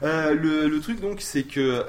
Le, 0.02 0.68
le 0.68 0.80
truc 0.80 1.00
donc 1.00 1.20
c'est 1.20 1.44
que 1.44 1.84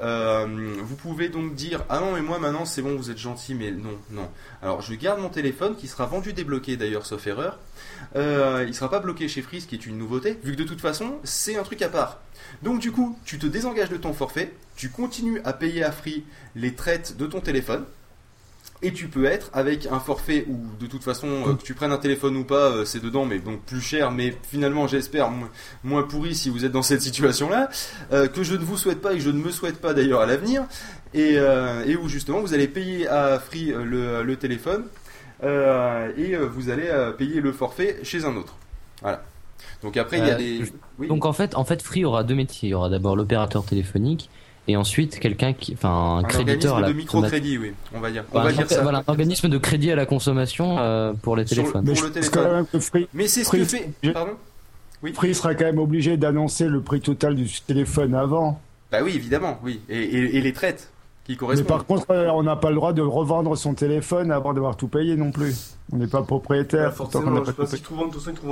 vous 0.82 0.96
pouvez 0.96 1.28
donc 1.28 1.54
dire 1.54 1.84
ah 1.88 2.00
non 2.00 2.12
mais 2.12 2.22
moi 2.22 2.38
maintenant 2.38 2.64
c'est 2.64 2.80
bon 2.80 2.96
vous 2.96 3.10
êtes 3.10 3.18
gentil 3.18 3.54
mais 3.54 3.70
non 3.70 3.98
non 4.10 4.28
alors 4.62 4.80
je 4.80 4.94
garde 4.94 5.20
mon 5.20 5.28
téléphone 5.28 5.76
qui 5.76 5.88
sera 5.88 6.06
vendu 6.06 6.32
débloqué 6.32 6.76
d'ailleurs 6.76 7.04
sauf 7.04 7.26
erreur 7.26 7.58
euh, 8.16 8.64
il 8.66 8.74
sera 8.74 8.90
pas 8.90 9.00
bloqué 9.00 9.28
chez 9.28 9.42
Free 9.42 9.60
ce 9.60 9.66
qui 9.66 9.74
est 9.74 9.86
une 9.86 9.98
nouveauté 9.98 10.38
vu 10.42 10.52
que 10.52 10.58
de 10.58 10.64
toute 10.64 10.80
façon 10.80 11.16
c'est 11.24 11.56
un 11.56 11.62
truc 11.62 11.82
à 11.82 11.88
part. 11.88 12.20
Donc 12.62 12.80
du 12.80 12.92
coup 12.92 13.18
tu 13.24 13.38
te 13.38 13.46
désengages 13.46 13.90
de 13.90 13.96
ton 13.96 14.12
forfait 14.12 14.52
tu 14.76 14.88
continues 14.90 15.40
à 15.44 15.52
payer 15.52 15.82
à 15.84 15.92
Free 15.92 16.24
les 16.56 16.74
traites 16.74 17.16
de 17.16 17.26
ton 17.26 17.40
téléphone 17.40 17.84
et 18.80 18.92
tu 18.92 19.08
peux 19.08 19.24
être 19.24 19.50
avec 19.54 19.86
un 19.86 19.98
forfait 19.98 20.44
où 20.48 20.56
de 20.78 20.86
toute 20.86 21.02
façon 21.02 21.26
euh, 21.48 21.54
que 21.54 21.62
tu 21.62 21.74
prennes 21.74 21.90
un 21.90 21.98
téléphone 21.98 22.36
ou 22.36 22.44
pas 22.44 22.70
euh, 22.70 22.84
c'est 22.84 23.00
dedans 23.02 23.24
mais 23.24 23.40
donc 23.40 23.60
plus 23.64 23.80
cher 23.80 24.12
mais 24.12 24.36
finalement 24.48 24.86
j'espère 24.86 25.30
mo- 25.30 25.48
moins 25.82 26.04
pourri 26.04 26.36
si 26.36 26.48
vous 26.48 26.64
êtes 26.64 26.70
dans 26.70 26.82
cette 26.82 27.02
situation 27.02 27.50
là 27.50 27.68
que 28.10 28.42
je 28.44 28.54
ne 28.54 28.64
vous 28.64 28.76
souhaite 28.76 29.00
pas 29.00 29.14
et 29.14 29.16
que 29.16 29.22
je 29.22 29.30
ne 29.30 29.42
me 29.42 29.50
souhaite 29.50 29.80
pas 29.80 29.94
d'ailleurs 29.94 30.20
à 30.20 30.26
l'avenir 30.26 30.64
et, 31.12 31.38
euh, 31.38 31.96
où 32.00 32.08
justement 32.08 32.40
vous 32.40 32.54
allez 32.54 32.68
payer 32.68 33.08
à 33.08 33.40
Free 33.40 33.72
euh, 33.72 34.22
le, 34.22 34.36
téléphone. 34.36 34.82
euh, 34.84 34.86
et 35.42 36.34
euh, 36.34 36.46
vous 36.52 36.70
allez 36.70 36.88
euh, 36.88 37.12
payer 37.12 37.40
le 37.40 37.52
forfait 37.52 37.98
chez 38.02 38.24
un 38.24 38.36
autre 38.36 38.54
voilà 39.02 39.22
donc 39.82 39.96
après 39.96 40.18
il 40.18 40.26
y 40.26 40.30
a 40.30 40.34
Euh, 40.34 40.38
des 40.38 40.62
oui. 40.98 41.06
Donc 41.08 41.24
en 41.24 41.32
fait, 41.32 41.54
en 41.56 41.64
fait, 41.64 41.80
Free 41.82 42.04
aura 42.04 42.24
deux 42.24 42.34
métiers. 42.34 42.68
Il 42.68 42.72
y 42.72 42.74
aura 42.74 42.88
d'abord 42.88 43.14
l'opérateur 43.14 43.64
téléphonique 43.64 44.28
et 44.66 44.76
ensuite 44.76 45.20
quelqu'un 45.20 45.52
qui, 45.52 45.74
enfin, 45.74 45.88
un, 45.90 46.18
un 46.18 46.22
créditeur 46.24 46.74
à 46.74 46.80
organisme 46.80 46.82
la 46.82 46.88
de 46.88 46.92
microcrédit 46.94 47.58
oui 47.58 47.72
on 47.94 48.00
va 48.00 48.10
dire 48.10 48.24
on 48.32 48.40
va 48.40 48.48
un 48.48 48.52
dire 48.52 48.68
ça 48.68 48.82
voilà, 48.82 48.98
un 48.98 49.04
organisme 49.06 49.48
de 49.48 49.58
crédit 49.58 49.90
à 49.92 49.96
la 49.96 50.06
consommation 50.06 50.78
euh, 50.78 51.12
pour 51.22 51.36
les 51.36 51.46
Sur 51.46 51.56
le- 51.56 51.62
téléphones. 51.62 51.84
pour 51.94 52.02
le 52.04 52.10
téléphone. 52.12 52.32
quand 52.44 52.52
même 52.52 52.66
que 52.66 52.78
Free, 52.80 53.08
mais 53.14 53.28
c'est 53.28 53.44
ce 53.44 53.48
Free- 53.48 53.58
que 53.60 53.64
fait 53.64 54.12
pardon 54.12 54.32
oui 55.02 55.12
Free 55.14 55.34
sera 55.34 55.54
quand 55.54 55.64
même 55.64 55.78
obligé 55.78 56.16
d'annoncer 56.16 56.66
le 56.66 56.80
prix 56.82 57.00
total 57.00 57.36
du 57.36 57.48
téléphone 57.66 58.14
avant. 58.14 58.60
bah 58.90 58.98
oui 59.04 59.12
évidemment 59.14 59.58
oui 59.62 59.80
et, 59.88 59.96
et- 60.02 60.36
et 60.36 60.40
les 60.40 60.52
traites 60.52 60.90
qui 61.36 61.44
Mais 61.44 61.62
par 61.62 61.84
contre, 61.84 62.10
euh, 62.10 62.30
on 62.30 62.42
n'a 62.42 62.56
pas 62.56 62.70
le 62.70 62.76
droit 62.76 62.92
de 62.92 63.02
revendre 63.02 63.56
son 63.56 63.74
téléphone 63.74 64.32
avant 64.32 64.54
d'avoir 64.54 64.76
tout 64.76 64.88
payé 64.88 65.14
non 65.16 65.30
plus. 65.30 65.74
On 65.92 65.96
n'est 65.96 66.06
pas 66.06 66.22
propriétaire. 66.22 66.90
qu'on 66.90 66.96
Forcément, 66.96 67.44
je 67.44 67.50
pas 67.52 67.66
tout 67.66 67.94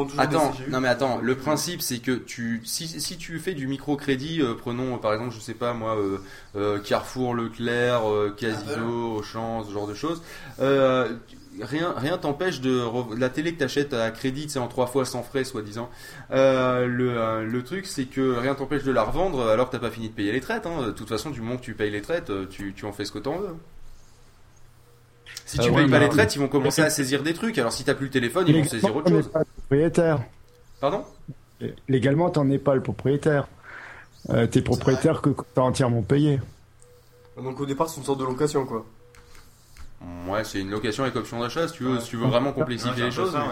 toujours 0.05 0.20
Attends, 0.20 0.51
des 0.51 0.59
CGU. 0.59 0.70
non 0.70 0.81
mais 0.81 0.89
attends, 0.89 1.19
le 1.23 1.35
principe 1.36 1.81
c'est 1.82 1.98
que 1.98 2.12
tu, 2.12 2.62
si, 2.65 2.86
si 2.89 3.16
tu 3.16 3.39
fais 3.39 3.55
du 3.55 3.66
microcrédit, 3.66 4.40
euh, 4.43 4.55
prenons 4.55 4.94
euh, 4.94 4.98
par 4.98 5.12
exemple, 5.15 5.35
je 5.35 5.40
sais 5.40 5.55
pas 5.55 5.73
moi, 5.74 5.97
euh, 5.97 6.19
euh, 6.57 6.78
Carrefour, 6.78 7.35
Leclerc, 7.35 8.11
euh, 8.11 8.35
Casino, 8.36 9.16
Auchan, 9.16 9.65
ce 9.65 9.73
genre 9.73 9.86
de 9.86 9.94
choses, 9.94 10.23
euh, 10.61 11.15
rien 11.62 11.94
rien 11.96 12.18
t'empêche 12.18 12.60
de 12.60 12.82
la 13.18 13.28
télé 13.28 13.54
que 13.54 13.58
t'achètes 13.58 13.92
à 13.94 14.10
crédit, 14.10 14.46
c'est 14.48 14.58
en 14.58 14.68
trois 14.68 14.86
fois 14.86 15.04
sans 15.04 15.22
frais 15.22 15.44
soi-disant. 15.44 15.88
Euh, 16.30 16.86
le 16.86 17.16
euh, 17.18 17.42
le 17.44 17.62
truc 17.64 17.86
c'est 17.86 18.04
que 18.06 18.36
rien 18.36 18.54
t'empêche 18.54 18.82
de 18.84 18.92
la 18.92 19.02
revendre 19.04 19.46
alors 19.48 19.66
que 19.66 19.72
t'as 19.72 19.80
pas 19.80 19.90
fini 19.90 20.08
de 20.08 20.14
payer 20.14 20.32
les 20.32 20.40
traites. 20.40 20.66
Hein. 20.66 20.86
De 20.86 20.90
toute 20.92 21.08
façon, 21.08 21.30
du 21.30 21.40
moment 21.40 21.56
que 21.56 21.62
tu 21.62 21.74
payes 21.74 21.90
les 21.90 22.02
traites, 22.02 22.30
euh, 22.30 22.46
tu 22.48 22.72
tu 22.74 22.84
en 22.84 22.92
fais 22.92 23.04
ce 23.04 23.12
que 23.12 23.18
t'en 23.18 23.38
veux. 23.38 23.54
Si 25.44 25.58
tu 25.58 25.68
Euh, 25.70 25.72
payes 25.74 25.84
ouais, 25.84 25.90
pas 25.90 25.98
les 25.98 26.08
traites, 26.08 26.34
ils 26.34 26.38
vont 26.40 26.48
commencer 26.48 26.82
à 26.82 26.90
saisir 26.90 27.22
des 27.22 27.34
trucs. 27.34 27.56
Alors 27.58 27.72
si 27.72 27.84
t'as 27.84 27.94
plus 27.94 28.06
le 28.06 28.10
téléphone, 28.12 28.44
ils 28.48 28.56
vont 28.58 28.64
saisir 28.64 28.94
autre 28.96 29.08
T'en 29.08 29.14
es 29.16 29.22
chose. 29.22 29.30
pas 29.32 29.38
le 29.40 29.44
propriétaire. 29.56 30.20
Pardon? 30.80 31.04
Légalement, 31.88 32.30
t'en 32.30 32.50
es 32.50 32.58
pas 32.58 32.74
le 32.74 32.82
propriétaire. 32.82 33.46
Euh, 34.30 34.46
T'es 34.46 34.60
propriétaire 34.60 35.22
que 35.22 35.30
t'as 35.54 35.62
entièrement 35.62 36.02
payé. 36.02 36.40
Donc 37.40 37.60
au 37.60 37.66
départ, 37.66 37.88
c'est 37.88 37.98
une 37.98 38.04
sorte 38.04 38.18
de 38.20 38.24
location, 38.24 38.66
quoi. 38.66 38.84
Ouais, 40.28 40.44
c'est 40.44 40.60
une 40.60 40.70
location 40.70 41.05
avec 41.05 41.16
option 41.16 41.40
d'achat 41.40 41.68
si 41.68 41.74
tu 41.74 41.85
veux, 41.85 41.94
Ouais. 41.94 42.01
si 42.01 42.10
tu 42.10 42.16
veux 42.16 42.27
vraiment 42.27 42.52
complexifier 42.52 43.02
Ouais, 43.02 43.09
les 43.09 43.14
choses. 43.14 43.32
ça, 43.32 43.44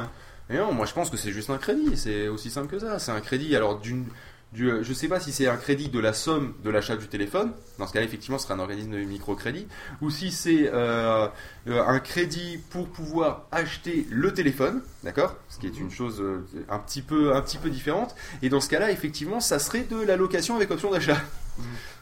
mais- 0.49 0.57
mais 0.57 0.59
non, 0.63 0.73
moi 0.73 0.87
je 0.87 0.93
pense 0.93 1.09
que 1.11 1.17
c'est 1.17 1.33
juste 1.33 1.51
un 1.51 1.59
crédit, 1.59 1.97
c'est 1.97 2.29
aussi 2.29 2.51
simple 2.51 2.69
que 2.69 2.79
ça. 2.79 2.99
C'est 2.99 3.13
un 3.13 3.21
crédit, 3.21 3.55
alors 3.57 3.79
d'une. 3.79 4.07
Du, 4.53 4.71
euh, 4.71 4.85
je 4.85 4.93
sais 4.93 5.09
pas 5.09 5.19
si 5.19 5.33
c'est 5.33 5.49
un 5.49 5.57
crédit 5.57 5.89
de 5.89 5.99
la 5.99 6.13
somme 6.13 6.55
de 6.63 6.71
l'achat 6.71 6.97
du 6.97 7.09
téléphone, 7.09 7.51
dans 7.81 7.89
ce 7.89 7.93
cas-là 7.93 8.05
effectivement 8.05 8.39
ce 8.39 8.45
sera 8.45 8.55
un 8.55 8.61
organisme 8.61 8.93
de 8.93 8.99
microcrédit, 8.99 9.67
ou 10.01 10.11
si 10.11 10.31
c'est 10.31 10.71
euh, 10.73 11.27
euh, 11.67 11.83
un 11.85 11.99
crédit 11.99 12.59
pour 12.71 12.87
pouvoir 12.89 13.47
acheter 13.51 14.07
le 14.11 14.33
téléphone, 14.33 14.81
d'accord 15.03 15.35
Ce 15.49 15.59
qui 15.59 15.67
est 15.67 15.77
une 15.77 15.91
chose 15.91 16.21
euh, 16.21 16.47
un 16.69 16.79
petit 16.79 17.03
peu 17.03 17.35
un 17.35 17.41
petit 17.43 17.59
peu 17.59 17.69
différente. 17.69 18.15
Et 18.43 18.49
dans 18.49 18.61
ce 18.61 18.69
cas-là 18.69 18.93
effectivement 18.93 19.41
ça 19.41 19.59
serait 19.59 19.83
de 19.91 20.01
la 20.01 20.15
location 20.17 20.55
avec 20.55 20.71
option 20.71 20.93
d'achat. 20.93 21.17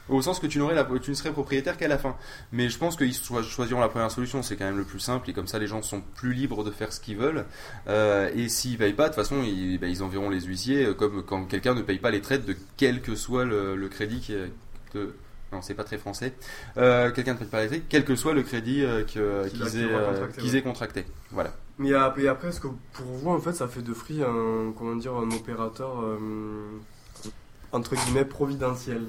Au 0.08 0.20
sens 0.20 0.40
que 0.40 0.46
tu, 0.48 0.58
n'aurais 0.58 0.74
la, 0.74 0.84
tu 1.00 1.10
ne 1.10 1.14
serais 1.14 1.30
propriétaire 1.32 1.76
qu'à 1.76 1.86
la 1.88 1.96
fin. 1.96 2.16
Mais 2.50 2.68
je 2.68 2.76
pense 2.76 2.96
qu'ils 2.96 3.14
choi- 3.14 3.42
choisiront 3.42 3.80
la 3.80 3.88
première 3.88 4.10
solution, 4.10 4.42
c'est 4.42 4.56
quand 4.56 4.64
même 4.64 4.76
le 4.78 4.84
plus 4.84 4.98
simple, 5.00 5.30
et 5.30 5.32
comme 5.32 5.46
ça 5.46 5.58
les 5.60 5.68
gens 5.68 5.80
sont 5.80 6.02
plus 6.16 6.32
libres 6.34 6.64
de 6.64 6.70
faire 6.72 6.92
ce 6.92 7.00
qu'ils 7.00 7.16
veulent. 7.16 7.44
Euh, 7.86 8.28
et 8.34 8.48
s'ils 8.48 8.78
payent 8.78 8.92
pas, 8.94 9.04
de 9.04 9.14
toute 9.14 9.22
façon, 9.22 9.42
ils, 9.44 9.78
bah, 9.78 9.86
ils 9.86 10.02
enverront 10.02 10.28
les 10.28 10.40
huissiers, 10.40 10.86
euh, 10.86 10.94
comme 10.94 11.22
quand 11.22 11.44
quelqu'un 11.44 11.74
ne 11.74 11.82
paye 11.82 11.98
pas 11.98 12.10
les 12.10 12.20
traites 12.20 12.44
de 12.44 12.56
quel 12.76 13.00
que 13.00 13.14
soit 13.14 13.44
le, 13.44 13.76
le 13.76 13.88
crédit 13.88 14.20
qui 14.20 14.32
est... 14.34 14.50
de- 14.94 15.14
non, 15.52 15.60
c'est 15.60 15.74
pas 15.74 15.84
très 15.84 15.98
français. 15.98 16.32
Euh, 16.78 17.10
quelqu'un 17.10 17.34
ne 17.34 17.38
paye 17.38 17.48
pas 17.48 17.60
les 17.62 17.68
traites, 17.68 17.82
quel 17.88 18.04
que 18.04 18.16
soit 18.16 18.32
le 18.32 18.42
crédit 18.42 18.82
euh, 18.82 19.04
que- 19.04 19.46
qu'ils 19.48 19.60
qu'il 19.68 19.80
aient, 19.82 19.84
euh, 19.84 20.08
contracté, 20.10 20.40
qu'ils 20.42 20.50
ouais. 20.52 20.58
aient 20.58 20.62
contracté. 20.62 21.04
Voilà. 21.30 21.54
Mais 21.78 21.92
après, 21.94 22.48
est-ce 22.48 22.60
que 22.60 22.68
pour 22.92 23.06
vous, 23.06 23.30
en 23.30 23.38
fait, 23.38 23.52
ça 23.52 23.68
fait 23.68 23.82
de 23.82 23.92
Free 23.94 24.22
un, 24.22 24.72
comment 24.76 24.96
dire, 24.96 25.14
un 25.14 25.30
opérateur, 25.30 26.00
euh, 26.02 26.16
entre 27.72 27.94
guillemets, 27.96 28.24
providentiel 28.24 29.02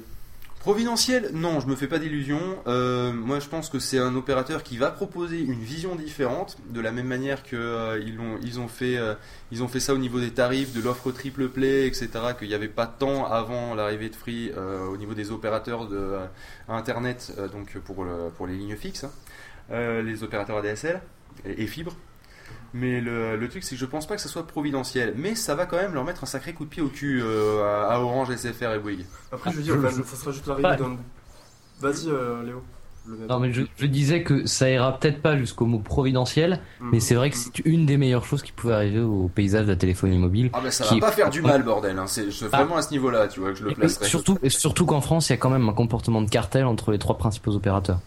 Providentiel, 0.64 1.28
non, 1.34 1.60
je 1.60 1.66
me 1.66 1.76
fais 1.76 1.88
pas 1.88 1.98
d'illusions. 1.98 2.40
Euh, 2.66 3.12
moi, 3.12 3.38
je 3.38 3.48
pense 3.50 3.68
que 3.68 3.78
c'est 3.78 3.98
un 3.98 4.14
opérateur 4.16 4.62
qui 4.62 4.78
va 4.78 4.90
proposer 4.90 5.38
une 5.38 5.60
vision 5.60 5.94
différente, 5.94 6.56
de 6.70 6.80
la 6.80 6.90
même 6.90 7.06
manière 7.06 7.42
que 7.42 7.54
euh, 7.54 8.00
ils, 8.02 8.18
ont, 8.18 8.38
ils 8.42 8.58
ont 8.60 8.66
fait, 8.68 8.96
euh, 8.96 9.12
ils 9.52 9.62
ont 9.62 9.68
fait 9.68 9.78
ça 9.78 9.92
au 9.92 9.98
niveau 9.98 10.20
des 10.20 10.30
tarifs, 10.30 10.72
de 10.72 10.80
l'offre 10.80 11.12
triple 11.12 11.50
play, 11.50 11.86
etc. 11.86 12.08
Qu'il 12.38 12.48
n'y 12.48 12.54
avait 12.54 12.68
pas 12.68 12.86
tant 12.86 13.26
avant 13.26 13.74
l'arrivée 13.74 14.08
de 14.08 14.16
Free 14.16 14.52
au 14.90 14.96
niveau 14.96 15.12
des 15.12 15.30
opérateurs 15.32 15.86
internet, 16.66 17.34
donc 17.52 17.76
pour 17.80 18.02
le- 18.04 18.30
pour 18.34 18.46
les 18.46 18.56
lignes 18.56 18.76
fixes, 18.76 19.04
hein. 19.04 19.10
Les 20.02 20.22
opérateurs 20.22 20.56
ADSL 20.56 21.02
et, 21.44 21.62
et 21.62 21.66
fibre. 21.66 21.94
Mais 22.76 23.00
le, 23.00 23.36
le 23.36 23.48
truc, 23.48 23.62
c'est 23.62 23.76
que 23.76 23.80
je 23.80 23.86
pense 23.86 24.06
pas 24.06 24.16
que 24.16 24.20
ça 24.20 24.28
soit 24.28 24.46
providentiel. 24.46 25.14
Mais 25.16 25.34
ça 25.36 25.54
va 25.54 25.64
quand 25.64 25.76
même 25.76 25.94
leur 25.94 26.04
mettre 26.04 26.24
un 26.24 26.26
sacré 26.26 26.52
coup 26.54 26.64
de 26.64 26.70
pied 26.70 26.82
au 26.82 26.88
cul 26.88 27.20
euh, 27.22 27.62
à, 27.88 27.94
à 27.94 27.98
Orange, 28.00 28.34
SFR 28.34 28.72
et 28.74 28.78
Bouygues. 28.80 29.06
Après, 29.32 29.52
je 29.52 29.56
veux 29.58 29.62
dire, 29.62 29.76
ça 30.04 30.16
sera 30.16 30.32
juste 30.32 30.46
l'arrivée 30.48 30.76
d'un. 30.76 30.96
Vas-y, 31.80 32.08
euh, 32.08 32.42
Léo. 32.42 32.62
Non 33.28 33.38
mais 33.38 33.52
je, 33.52 33.60
je 33.76 33.84
disais 33.84 34.22
que 34.22 34.46
ça 34.46 34.70
ira 34.70 34.98
peut-être 34.98 35.20
pas 35.20 35.36
jusqu'au 35.36 35.66
mot 35.66 35.78
providentiel, 35.78 36.60
Mhm. 36.80 36.88
mais 36.90 37.00
c'est 37.00 37.14
vrai 37.14 37.28
que 37.28 37.36
c'est 37.36 37.58
une 37.66 37.84
des 37.84 37.98
meilleures 37.98 38.24
choses 38.24 38.42
qui 38.42 38.50
pouvait 38.50 38.72
arriver 38.72 39.00
au 39.00 39.28
paysage 39.28 39.66
de 39.66 39.72
la 39.72 39.76
téléphonie 39.76 40.16
mobile. 40.16 40.48
Ah 40.54 40.60
bah 40.64 40.70
ça 40.70 40.84
qui- 40.84 40.98
va 41.00 41.08
pas 41.08 41.12
faire 41.12 41.28
du 41.28 41.42
mal 41.42 41.62
bordel, 41.64 41.98
hein. 41.98 42.06
c'est 42.06 42.32
c'est 42.32 42.46
vraiment 42.46 42.76
à 42.78 42.82
ce 42.82 42.92
niveau-là 42.92 43.28
tu 43.28 43.40
vois 43.40 43.50
que 43.50 43.56
je 43.58 43.64
le 43.64 43.72
Et 43.72 43.74
placerai. 43.74 44.06
surtout, 44.06 44.38
et 44.42 44.48
surtout 44.48 44.86
qu'en 44.86 45.02
France, 45.02 45.28
il 45.28 45.32
y 45.32 45.34
a 45.34 45.36
quand 45.36 45.50
même 45.50 45.68
un 45.68 45.74
comportement 45.74 46.22
de 46.22 46.30
cartel 46.30 46.64
entre 46.64 46.92
les 46.92 46.98
trois 46.98 47.18
principaux 47.18 47.54
opérateurs. 47.54 47.98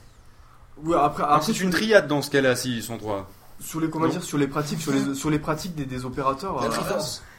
Ouais, 0.84 0.98
après, 1.00 1.24
Ah, 1.28 1.36
après 1.36 1.54
c'est 1.54 1.60
une 1.62 1.70
triade 1.70 2.08
dans 2.08 2.24
ce 2.24 2.32
cas-là 2.32 2.56
si 2.56 2.78
ils 2.78 2.82
sont 2.84 2.98
trois. 2.98 3.30
Sur 3.60 3.80
les 3.80 3.90
comment 3.90 4.08
dire 4.08 4.24
sur 4.24 4.38
les 4.38 4.48
pratiques 4.48 4.82
sur 4.82 4.92
les 4.92 5.16
sur 5.16 5.30
les 5.30 5.40
pratiques 5.40 5.76
des, 5.76 5.86
des 5.86 6.06
opérateurs. 6.06 6.62
Euh, 6.64 6.68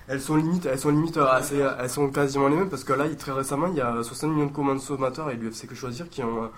elles 0.08 0.20
sont 0.22 0.36
limite 0.36 0.66
elles 0.66 0.78
sont 0.78 0.90
limite 0.90 1.16
euh, 1.18 1.26
assez 1.30 1.62
elles 1.78 1.90
sont 1.90 2.08
quasiment 2.08 2.48
les 2.48 2.56
mêmes 2.56 2.70
parce 2.70 2.82
que 2.84 2.92
là 2.94 3.06
il- 3.06 3.16
très 3.16 3.32
récemment 3.32 3.66
il 3.68 3.74
y 3.76 3.80
a 3.80 4.02
60 4.02 4.30
millions 4.30 4.46
de 4.46 4.52
consommateurs 4.52 5.30
et 5.30 5.36
l'UFC 5.36 5.66
que 5.66 5.74
choisir 5.74 6.08
qui 6.08 6.22
ont 6.22 6.44
euh, 6.44 6.48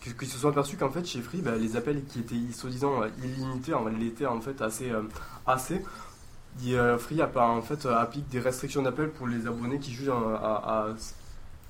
qui, 0.00 0.14
qui 0.14 0.26
se 0.26 0.38
sont 0.38 0.48
aperçus 0.48 0.76
qu'en 0.76 0.90
fait 0.90 1.04
chez 1.04 1.20
Free 1.20 1.42
bah, 1.42 1.52
les 1.58 1.76
appels 1.76 2.02
qui 2.04 2.20
étaient 2.20 2.36
soi-disant 2.54 3.02
euh, 3.02 3.08
illimités 3.24 3.74
en 3.74 3.84
l'étaient 3.86 4.26
en 4.26 4.40
fait 4.40 4.62
assez 4.62 4.90
euh, 4.90 5.02
assez. 5.46 5.82
Et, 6.66 6.76
euh, 6.78 6.98
Free 6.98 7.20
a 7.22 7.26
pas, 7.26 7.46
en 7.48 7.62
fait 7.62 7.84
euh, 7.86 7.96
applique 7.96 8.28
des 8.28 8.40
restrictions 8.40 8.82
d'appel 8.82 9.10
pour 9.10 9.26
les 9.28 9.46
abonnés 9.46 9.78
qui 9.78 9.92
jugent 9.92 10.08
euh, 10.08 10.36
à, 10.42 10.86
à- 10.88 10.88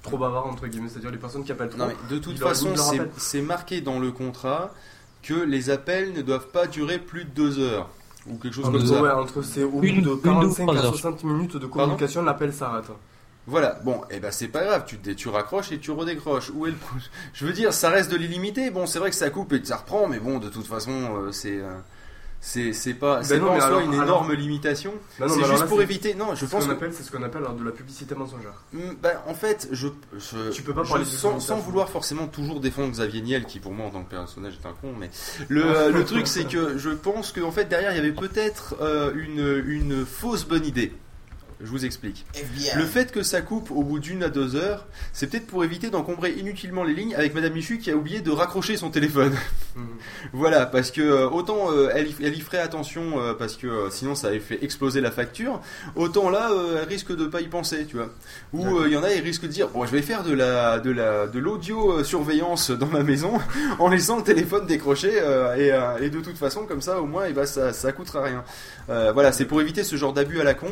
trop 0.02 0.16
bavard 0.16 0.46
entre 0.46 0.66
guillemets 0.66 0.88
c'est-à-dire 0.88 1.10
les 1.10 1.18
personnes 1.18 1.44
qui 1.44 1.52
appellent 1.52 1.68
trop 1.68 1.78
Non 1.78 1.86
mais 1.88 1.96
de 2.08 2.18
toute 2.18 2.38
façon 2.38 2.68
c'est 3.18 3.42
marqué 3.42 3.80
dans 3.82 3.98
le 3.98 4.10
contrat 4.12 4.70
que 5.22 5.34
les 5.34 5.70
appels 5.70 6.12
ne 6.12 6.22
doivent 6.22 6.48
pas 6.48 6.66
durer 6.66 6.98
plus 6.98 7.24
de 7.24 7.30
deux 7.30 7.58
heures 7.58 7.88
ou 8.26 8.36
quelque 8.36 8.54
chose 8.54 8.66
Entre- 8.66 8.78
comme 8.78 8.86
ça. 8.86 9.02
ouais, 9.02 9.10
entre 9.10 9.42
c'est 9.42 9.62
au 9.62 9.70
bout 9.70 9.80
de 9.80 9.86
une 9.86 10.06
ou 10.08 10.16
45 10.16 10.62
trois 10.66 10.76
à 10.76 10.84
heures. 10.84 10.94
60 10.94 11.24
minutes 11.24 11.56
de 11.56 11.66
communication 11.66 12.22
l'appel 12.22 12.52
s'arrête 12.52 12.84
Voilà, 13.46 13.78
bon, 13.84 14.02
et 14.10 14.20
ben 14.20 14.30
c'est 14.30 14.48
pas 14.48 14.64
grave, 14.64 14.84
tu, 14.86 14.98
tu 15.14 15.28
raccroches 15.28 15.72
et 15.72 15.78
tu 15.78 15.90
redécroches. 15.90 16.50
Où 16.54 16.66
est 16.66 16.70
le 16.70 16.76
Je 17.32 17.46
veux 17.46 17.52
dire, 17.52 17.72
ça 17.72 17.88
reste 17.90 18.10
de 18.10 18.16
l'illimité. 18.16 18.70
Bon, 18.70 18.86
c'est 18.86 18.98
vrai 18.98 19.10
que 19.10 19.16
ça 19.16 19.30
coupe 19.30 19.52
et 19.54 19.60
que 19.60 19.66
ça 19.66 19.76
reprend, 19.78 20.06
mais 20.08 20.18
bon, 20.20 20.38
de 20.38 20.48
toute 20.48 20.66
façon, 20.66 20.90
euh, 20.92 21.32
c'est 21.32 21.58
euh, 21.58 21.70
c'est 22.42 22.72
c'est 22.72 22.94
pas 22.94 23.18
Ben 23.18 23.24
c'est 23.24 23.38
non, 23.38 23.48
pas 23.48 23.52
en 23.56 23.60
soi 23.60 23.82
une 23.82 23.92
alors- 23.94 24.04
énorme 24.24 24.32
limitation. 24.32 24.94
Non, 25.20 25.28
c'est 25.28 25.44
juste 25.44 25.60
là, 25.60 25.66
pour 25.66 25.82
éviter. 25.82 26.14
Non, 26.14 26.34
je 26.34 26.40
C'est 26.40 26.46
ce 26.46 26.50
pense 26.50 26.64
qu'on 26.64 26.70
que 26.70 26.74
appelle, 26.76 26.92
c'est 26.94 27.02
ce 27.02 27.10
qu'on 27.10 27.22
appelle 27.22 27.42
alors, 27.42 27.54
de 27.54 27.64
la 27.64 27.70
publicité 27.70 28.14
mensongère. 28.14 28.54
Bah, 29.02 29.22
en 29.26 29.34
fait, 29.34 29.68
je, 29.72 29.88
je, 30.18 30.50
Tu 30.50 30.62
peux 30.62 30.72
pas 30.72 30.84
je- 30.84 30.88
parler 30.88 31.04
de 31.04 31.10
sans, 31.10 31.38
sans 31.38 31.56
vouloir 31.58 31.88
forcément 31.90 32.26
toujours 32.28 32.60
défendre 32.60 32.90
Xavier 32.92 33.20
Niel, 33.20 33.44
qui 33.44 33.60
pour 33.60 33.72
moi 33.72 33.86
en 33.86 33.90
tant 33.90 34.02
que 34.04 34.10
personnage 34.10 34.54
est 34.62 34.66
un 34.66 34.72
con, 34.72 34.94
mais 34.98 35.10
le, 35.48 35.64
euh, 35.64 35.90
le 35.92 36.04
truc 36.04 36.26
c'est 36.26 36.44
que 36.46 36.78
je 36.78 36.90
pense 36.90 37.32
qu'en 37.32 37.50
fait 37.50 37.66
derrière 37.66 37.92
il 37.92 37.96
y 37.96 38.00
avait 38.00 38.12
peut-être 38.12 38.76
euh, 38.80 39.12
une, 39.14 39.62
une 39.70 40.06
fausse 40.06 40.44
bonne 40.46 40.64
idée. 40.64 40.92
Je 41.62 41.66
vous 41.68 41.84
explique. 41.84 42.24
FBI. 42.34 42.70
Le 42.76 42.84
fait 42.86 43.12
que 43.12 43.22
ça 43.22 43.42
coupe 43.42 43.70
au 43.70 43.82
bout 43.82 43.98
d'une 43.98 44.22
à 44.22 44.28
deux 44.30 44.56
heures, 44.56 44.86
c'est 45.12 45.26
peut-être 45.28 45.46
pour 45.46 45.62
éviter 45.64 45.90
d'encombrer 45.90 46.32
inutilement 46.32 46.84
les 46.84 46.94
lignes 46.94 47.14
avec 47.14 47.34
Madame 47.34 47.52
Michu 47.52 47.78
qui 47.78 47.90
a 47.90 47.96
oublié 47.96 48.20
de 48.20 48.30
raccrocher 48.30 48.76
son 48.76 48.90
téléphone. 48.90 49.34
Mhm. 49.76 49.86
Voilà, 50.32 50.66
parce 50.66 50.90
que 50.90 51.00
euh, 51.00 51.28
autant 51.28 51.70
euh, 51.72 51.90
elle, 51.94 52.08
y- 52.08 52.14
elle 52.22 52.34
y 52.36 52.40
ferait 52.40 52.58
attention 52.60 53.20
euh, 53.20 53.34
parce 53.34 53.56
que 53.56 53.66
euh, 53.66 53.90
sinon 53.90 54.14
ça 54.14 54.28
avait 54.28 54.40
fait 54.40 54.62
exploser 54.64 55.00
la 55.00 55.10
facture, 55.10 55.60
autant 55.96 56.30
là 56.30 56.50
elle 56.82 56.88
risque 56.88 57.14
de 57.14 57.26
pas 57.26 57.40
y 57.40 57.48
penser, 57.48 57.84
tu 57.86 57.96
vois. 57.96 58.10
Ou 58.52 58.84
il 58.86 58.92
y 58.92 58.96
en 58.96 59.02
a 59.02 59.10
ils 59.12 59.20
risquent 59.22 59.42
de 59.42 59.48
dire 59.48 59.68
bon 59.68 59.84
je 59.86 59.90
vais 59.92 60.02
faire 60.02 60.22
de 60.24 60.32
la 60.32 60.78
de 60.78 60.90
la 60.90 61.26
de 61.26 61.38
l'audio 61.38 62.02
surveillance 62.04 62.70
dans 62.70 62.86
ma 62.86 63.02
maison 63.02 63.32
en 63.78 63.88
laissant 63.88 64.16
le 64.18 64.22
téléphone 64.22 64.66
décroché 64.66 65.10
et, 65.58 65.72
et 66.04 66.10
de 66.10 66.20
toute 66.20 66.36
façon 66.38 66.64
comme 66.66 66.80
ça 66.80 67.00
au 67.00 67.06
moins 67.06 67.26
et 67.26 67.32
ben 67.32 67.46
ça 67.46 67.72
ça 67.72 67.92
coûtera 67.92 68.22
rien. 68.22 68.44
Voilà, 68.88 69.30
c'est 69.32 69.44
pour 69.44 69.60
éviter 69.60 69.84
ce 69.84 69.96
genre 69.96 70.12
d'abus 70.12 70.40
à 70.40 70.44
la 70.44 70.54
con. 70.54 70.68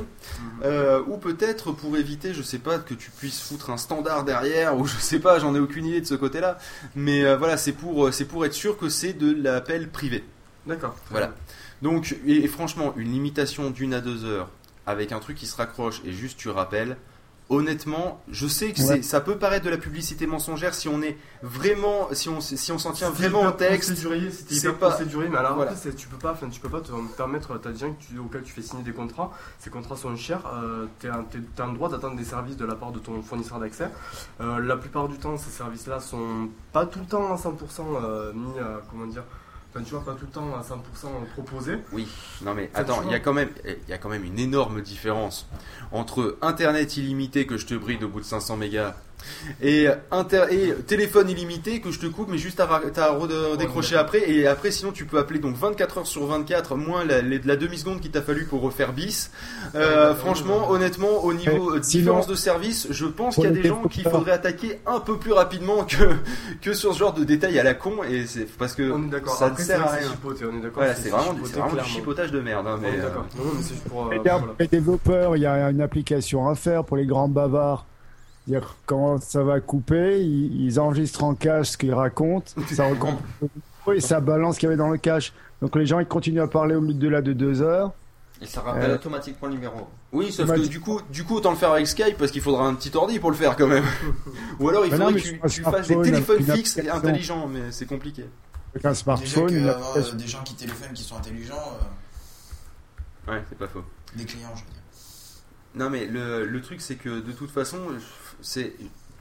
Euh, 0.79 1.03
ou 1.09 1.17
peut-être 1.17 1.73
pour 1.73 1.97
éviter, 1.97 2.33
je 2.33 2.43
sais 2.43 2.59
pas, 2.59 2.79
que 2.79 2.95
tu 2.95 3.11
puisses 3.11 3.41
foutre 3.41 3.71
un 3.71 3.77
standard 3.77 4.25
derrière, 4.25 4.79
ou 4.79 4.87
je 4.87 4.97
sais 4.97 5.19
pas, 5.19 5.39
j'en 5.39 5.55
ai 5.55 5.59
aucune 5.59 5.87
idée 5.87 6.01
de 6.01 6.07
ce 6.07 6.15
côté-là. 6.15 6.59
Mais 6.95 7.25
euh, 7.25 7.37
voilà, 7.37 7.57
c'est 7.57 7.73
pour, 7.73 8.07
euh, 8.07 8.13
c'est 8.13 8.25
pour 8.25 8.47
être 8.47 8.53
sûr 8.53 8.79
que 8.79 8.89
c'est 8.89 9.13
de 9.13 9.43
l'appel 9.43 9.89
privé. 9.89 10.25
D'accord. 10.67 10.95
Voilà. 11.11 11.35
Donc, 11.83 12.17
et, 12.27 12.45
et 12.45 12.49
franchement, 12.49 12.95
une 12.97 13.13
limitation 13.13 13.71
d'une 13.71 13.95
à 13.95 14.01
deux 14.01 14.25
heures 14.25 14.51
avec 14.87 15.13
un 15.13 15.19
truc 15.19 15.37
qui 15.37 15.47
se 15.47 15.57
raccroche 15.57 16.01
et 16.05 16.13
juste 16.13 16.39
tu 16.39 16.49
rappelles. 16.49 16.97
Honnêtement, 17.51 18.23
je 18.31 18.47
sais 18.47 18.73
que 18.73 18.83
Ouais. 18.83 19.01
ça 19.01 19.23
peut 19.23 19.39
paraître 19.39 19.65
de 19.65 19.71
la 19.71 19.79
publicité 19.79 20.27
mensongère 20.27 20.75
si 20.75 20.87
on 20.87 21.01
est 21.01 21.17
vraiment, 21.43 22.09
si 22.13 22.29
on, 22.29 22.43
si 22.43 22.71
on 22.73 22.79
s'en 22.79 22.93
tient 22.93 23.09
vraiment 23.09 23.41
au 23.47 23.53
texte. 23.53 23.95
C'était 23.95 24.29
c'est 24.49 24.55
hyper 24.57 24.75
pas- 24.77 24.91
procéduré, 24.91 25.29
mais 25.31 25.39
alors 25.39 25.55
Voilà. 25.55 25.71
après, 25.73 25.93
tu 25.93 26.09
peux 26.09 26.19
pas, 26.19 26.33
enfin, 26.33 26.51
tu 26.51 26.61
peux 26.61 26.69
pas 26.69 26.83
te 26.83 26.93
permettre. 27.17 27.59
T'as 27.59 27.71
des 27.71 27.79
gens 27.79 27.93
que 27.95 28.03
tu- 28.05 28.19
auxquels 28.19 28.43
tu 28.43 28.53
fais 28.53 28.61
signer 28.61 28.83
des 28.83 28.93
contrats. 28.93 29.33
Ces 29.61 29.71
contrats 29.71 29.97
sont 29.97 30.15
chers. 30.15 30.43
Euh, 30.47 30.85
t'es 30.99 31.09
t'as 31.57 31.65
un 31.65 31.73
droit 31.73 31.89
d'attendre 31.89 32.17
des 32.17 32.25
services 32.25 32.59
de 32.59 32.67
la 32.67 32.75
part 32.75 32.93
de 32.93 32.99
ton 32.99 33.23
fournisseur 33.23 33.59
d'accès. 33.59 33.89
Euh, 34.43 34.59
la 34.61 34.77
plupart 34.77 35.09
du 35.09 35.17
temps, 35.17 35.39
ces 35.39 35.51
services-là 35.51 36.01
sont 36.01 36.51
pas 36.75 36.85
tout 36.85 36.99
le 36.99 37.07
temps 37.07 37.33
à 37.33 37.39
100% 37.39 37.87
euh, 38.03 38.31
mis, 38.35 38.59
à- 38.59 38.83
comment 38.91 39.07
dire. 39.07 39.25
Enfin, 39.71 39.85
tu 39.85 39.91
vois, 39.91 40.05
pas 40.05 40.15
tout 40.15 40.25
le 40.25 40.31
temps 40.31 40.55
à 40.55 40.63
100% 40.63 41.27
proposés. 41.35 41.79
Oui, 41.93 42.09
non 42.43 42.55
mais 42.55 42.71
attends, 42.73 43.03
il 43.05 43.11
y 43.11 43.15
a 43.15 43.21
quand 43.21 43.35
même, 43.35 43.51
il 43.67 43.89
y 43.89 43.93
a 43.93 43.99
quand 43.99 44.09
même 44.09 44.25
une 44.25 44.39
énorme 44.39 44.81
différence 44.81 45.47
entre 45.93 46.39
Internet 46.41 46.97
illimité 46.97 47.47
que 47.47 47.59
je 47.59 47.67
te 47.67 47.75
bride 47.75 48.03
au 48.03 48.09
bout 48.09 48.21
de 48.21 48.25
500 48.25 48.57
mégas 48.57 48.97
Et, 49.63 49.87
inter 50.11 50.45
et 50.51 50.75
téléphone 50.87 51.29
illimité 51.31 51.81
que 51.81 51.91
je 51.91 51.99
te 51.99 52.07
coupe, 52.07 52.29
mais 52.31 52.39
juste 52.39 52.61
à, 52.61 52.65
à 52.65 52.79
re- 52.81 53.57
décrocher 53.57 53.97
après. 53.97 54.31
Et 54.31 54.47
après, 54.47 54.71
sinon, 54.71 54.93
tu 54.93 55.05
peux 55.07 55.19
appeler 55.19 55.39
donc 55.39 55.57
24 55.57 55.99
heures 55.99 56.07
sur 56.07 56.27
24, 56.27 56.77
moins 56.77 57.05
la, 57.05 57.21
demi-seconde 57.57 58.01
qu'il 58.01 58.11
t'a 58.11 58.23
fallu 58.23 58.45
pour 58.45 58.61
refaire 58.63 58.93
bis. 58.93 59.31
Euh, 59.75 60.15
franchement, 60.15 60.71
honnêtement, 60.71 61.25
au 61.25 61.33
niveau 61.35 61.71
euh, 61.77 61.81
sinon- 61.83 62.03
différence 62.03 62.27
de 62.27 62.35
service, 62.35 62.87
je 62.91 63.07
pense 63.07 63.35
qu'il 63.35 63.45
y 63.45 63.47
a 63.49 63.51
des 63.51 63.63
gens 63.69 63.83
qu'il 63.85 64.05
faudrait 64.05 64.33
attaquer 64.33 64.79
un 64.87 65.01
peu 65.01 65.17
plus 65.19 65.33
rapidement 65.33 65.85
que, 65.85 66.15
que 66.63 66.73
sur 66.75 66.93
ce 66.95 66.99
genre 66.99 67.13
de 67.13 67.25
détails 67.25 67.59
à 67.59 67.63
la 67.65 67.75
con. 67.75 68.03
Et 68.09 68.27
c'est 68.27 68.47
parce 68.57 68.75
que 68.75 68.83
On 68.91 69.09
est 69.09 69.27
ça 69.29 69.47
ne 69.47 69.51
Après, 69.51 69.63
sert 69.65 69.77
c'est 69.79 69.83
à 69.83 69.91
rien. 69.93 70.09
c'est 70.97 71.09
vraiment, 71.11 71.33
du 71.83 71.85
chipotage 71.89 72.31
de 72.33 72.41
merde. 72.41 72.67
hein, 72.67 72.79
mais, 72.81 72.89
euh. 72.99 73.09
Non, 73.37 73.45
mais 73.57 73.89
pour. 73.91 74.03
euh, 74.07 74.17
voilà. 74.23 74.39
pour 74.39 74.55
les 74.61 74.67
développeurs, 74.69 75.37
il 75.37 75.43
y 75.43 75.47
a 75.47 75.71
une 75.71 75.81
application 75.81 76.49
à 76.49 76.55
faire 76.55 76.85
pour 76.85 76.97
les 76.97 77.07
grands 77.07 77.29
bavards. 77.29 77.87
Dire 78.49 78.77
quand 78.87 79.23
ça 79.23 79.43
va 79.43 79.61
couper, 79.61 80.21
ils, 80.23 80.65
ils 80.65 80.81
enregistrent 80.81 81.23
en 81.25 81.35
cache 81.35 81.69
ce 81.71 81.77
qu'ils 81.79 81.93
racontent, 81.95 82.51
ça 82.75 82.89
recompte 82.89 83.23
et 83.95 84.01
ça 84.01 84.21
balance 84.21 84.55
ce 84.57 84.61
qu'il 84.61 84.67
y 84.67 84.71
avait 84.71 84.77
dans 84.79 84.89
le 84.91 84.99
cache. 84.99 85.33
Donc 85.63 85.77
les 85.77 85.87
gens 85.87 85.99
ils 86.01 86.07
continuent 86.07 86.41
à 86.41 86.49
parler 86.49 86.75
au 86.75 86.81
delà 86.81 87.21
de 87.23 87.33
deux 87.33 87.61
heures. 87.63 87.93
Et 88.41 88.47
ça 88.47 88.61
rappelle 88.61 88.91
Euh, 88.91 88.95
automatiquement 88.95 89.49
le 89.49 89.55
numéro. 89.55 89.89
Oui, 90.13 90.31
sauf 90.33 90.49
que 90.51 90.67
du 90.67 90.81
coup, 90.81 91.01
du 91.11 91.25
coup, 91.25 91.35
autant 91.37 91.51
le 91.51 91.57
faire 91.57 91.73
avec 91.73 91.87
Skype 91.89 92.17
parce 92.17 92.31
qu'il 92.31 92.41
faudra 92.41 92.67
un 92.67 92.75
petit 92.75 92.91
ordi 92.97 93.19
pour 93.19 93.31
le 93.31 93.37
faire 93.37 93.57
quand 93.57 93.67
même. 93.67 93.85
Ou 94.61 94.69
alors 94.69 94.87
il 94.87 94.93
faudrait 94.93 95.13
que 95.15 95.19
tu, 95.19 95.41
tu 95.49 95.63
fasses 95.63 95.89
des 95.89 96.01
téléphones 96.01 96.39
une 96.41 96.55
fixes 96.55 96.79
et 96.79 96.89
intelligents, 96.89 97.49
mais 97.49 97.71
c'est 97.73 97.87
compliqué. 97.87 98.25
Avec 98.75 98.85
un 98.85 98.91
Déjà 98.91 98.95
smartphone, 99.03 99.47
que 99.49 99.55
une 99.55 99.69
avoir 99.69 99.97
euh, 99.97 100.13
des 100.13 100.27
gens 100.27 100.43
qui 100.45 100.55
téléphonent 100.55 100.93
qui 100.95 101.03
sont 101.03 101.17
intelligents, 101.17 101.55
euh, 103.29 103.33
Ouais, 103.33 103.43
c'est 103.49 103.59
pas 103.59 103.67
faux. 103.69 103.83
des 104.17 104.25
clients, 104.25 104.49
je 104.55 104.61
veux 104.63 104.71
dire. 104.71 104.83
Non, 105.75 105.91
mais 105.91 106.07
le, 106.07 106.47
le 106.47 106.61
truc, 106.63 106.81
c'est 106.81 106.95
que 106.97 107.21
de 107.21 107.33
toute 107.33 107.51
façon, 107.51 107.79
c'est 108.43 108.73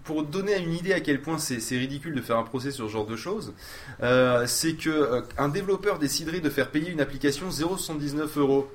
pour 0.03 0.23
donner 0.23 0.57
une 0.57 0.73
idée 0.73 0.93
à 0.93 1.01
quel 1.01 1.21
point 1.21 1.37
c'est 1.37 1.57
ridicule 1.77 2.15
de 2.15 2.21
faire 2.21 2.37
un 2.37 2.43
procès 2.43 2.71
sur 2.71 2.87
ce 2.87 2.91
genre 2.93 3.05
de 3.05 3.17
choses, 3.17 3.53
euh, 4.03 4.45
c'est 4.47 4.73
que 4.75 4.89
euh, 4.89 5.21
un 5.37 5.49
développeur 5.49 5.99
déciderait 5.99 6.39
de 6.39 6.49
faire 6.49 6.69
payer 6.71 6.91
une 6.91 7.01
application 7.01 7.49
0,79 7.49 8.37
euros. 8.39 8.71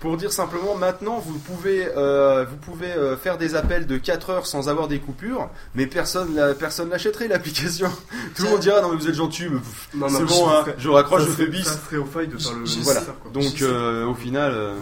Pour 0.00 0.18
dire 0.18 0.30
simplement, 0.30 0.74
maintenant, 0.74 1.18
vous 1.18 1.38
pouvez, 1.38 1.86
euh, 1.96 2.44
vous 2.44 2.56
pouvez 2.58 2.92
euh, 2.92 3.16
faire 3.16 3.38
des 3.38 3.54
appels 3.54 3.86
de 3.86 3.96
4 3.96 4.28
heures 4.28 4.46
sans 4.46 4.68
avoir 4.68 4.86
des 4.86 4.98
coupures, 4.98 5.48
mais 5.74 5.86
personne, 5.86 6.34
la- 6.34 6.54
personne 6.54 6.90
l'achèterait 6.90 7.28
l'application. 7.28 7.88
Tout 8.36 8.42
le 8.42 8.50
monde 8.50 8.60
dira, 8.60 8.82
non 8.82 8.90
mais 8.90 8.96
vous 8.98 9.08
êtes 9.08 9.14
gentil, 9.14 9.44
c'est 9.90 9.96
bon, 9.98 10.48
hein, 10.50 10.64
je 10.76 10.88
raccroche, 10.90 11.22
ça 11.22 11.28
je 11.28 11.32
fais 11.32 11.46
bis. 11.46 11.64
Ça 11.64 11.78
serait 11.78 11.96
au 11.96 12.04
faille 12.04 12.28
de 12.28 12.36
faire 12.36 12.52
le. 12.52 12.66
Je- 12.66 12.72
je 12.74 12.80
Voilà. 12.80 13.00
sais- 13.00 13.06
Donc, 13.32 13.62
euh, 13.62 14.04
au 14.04 14.14
final, 14.14 14.52
euh, 14.52 14.74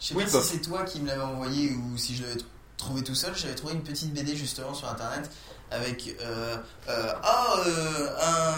Je 0.00 0.06
sais 0.06 0.14
Oui, 0.16 0.24
pas 0.24 0.30
Pop. 0.32 0.40
si 0.42 0.48
c'est 0.54 0.62
toi 0.62 0.82
qui 0.84 1.00
me 1.02 1.06
l'avais 1.08 1.22
envoyé 1.22 1.72
ou 1.74 1.96
si 1.98 2.16
je 2.16 2.22
l'avais 2.22 2.36
t- 2.36 2.44
trouvé 2.82 3.02
tout 3.02 3.14
seul. 3.14 3.32
J'avais 3.36 3.54
trouvé 3.54 3.74
une 3.74 3.82
petite 3.82 4.12
BD 4.12 4.36
justement 4.36 4.74
sur 4.74 4.88
internet 4.88 5.30
avec 5.70 6.16
euh, 6.20 6.56
euh, 6.88 7.12
ah 7.22 7.46
euh, 7.66 8.08
un, 8.20 8.50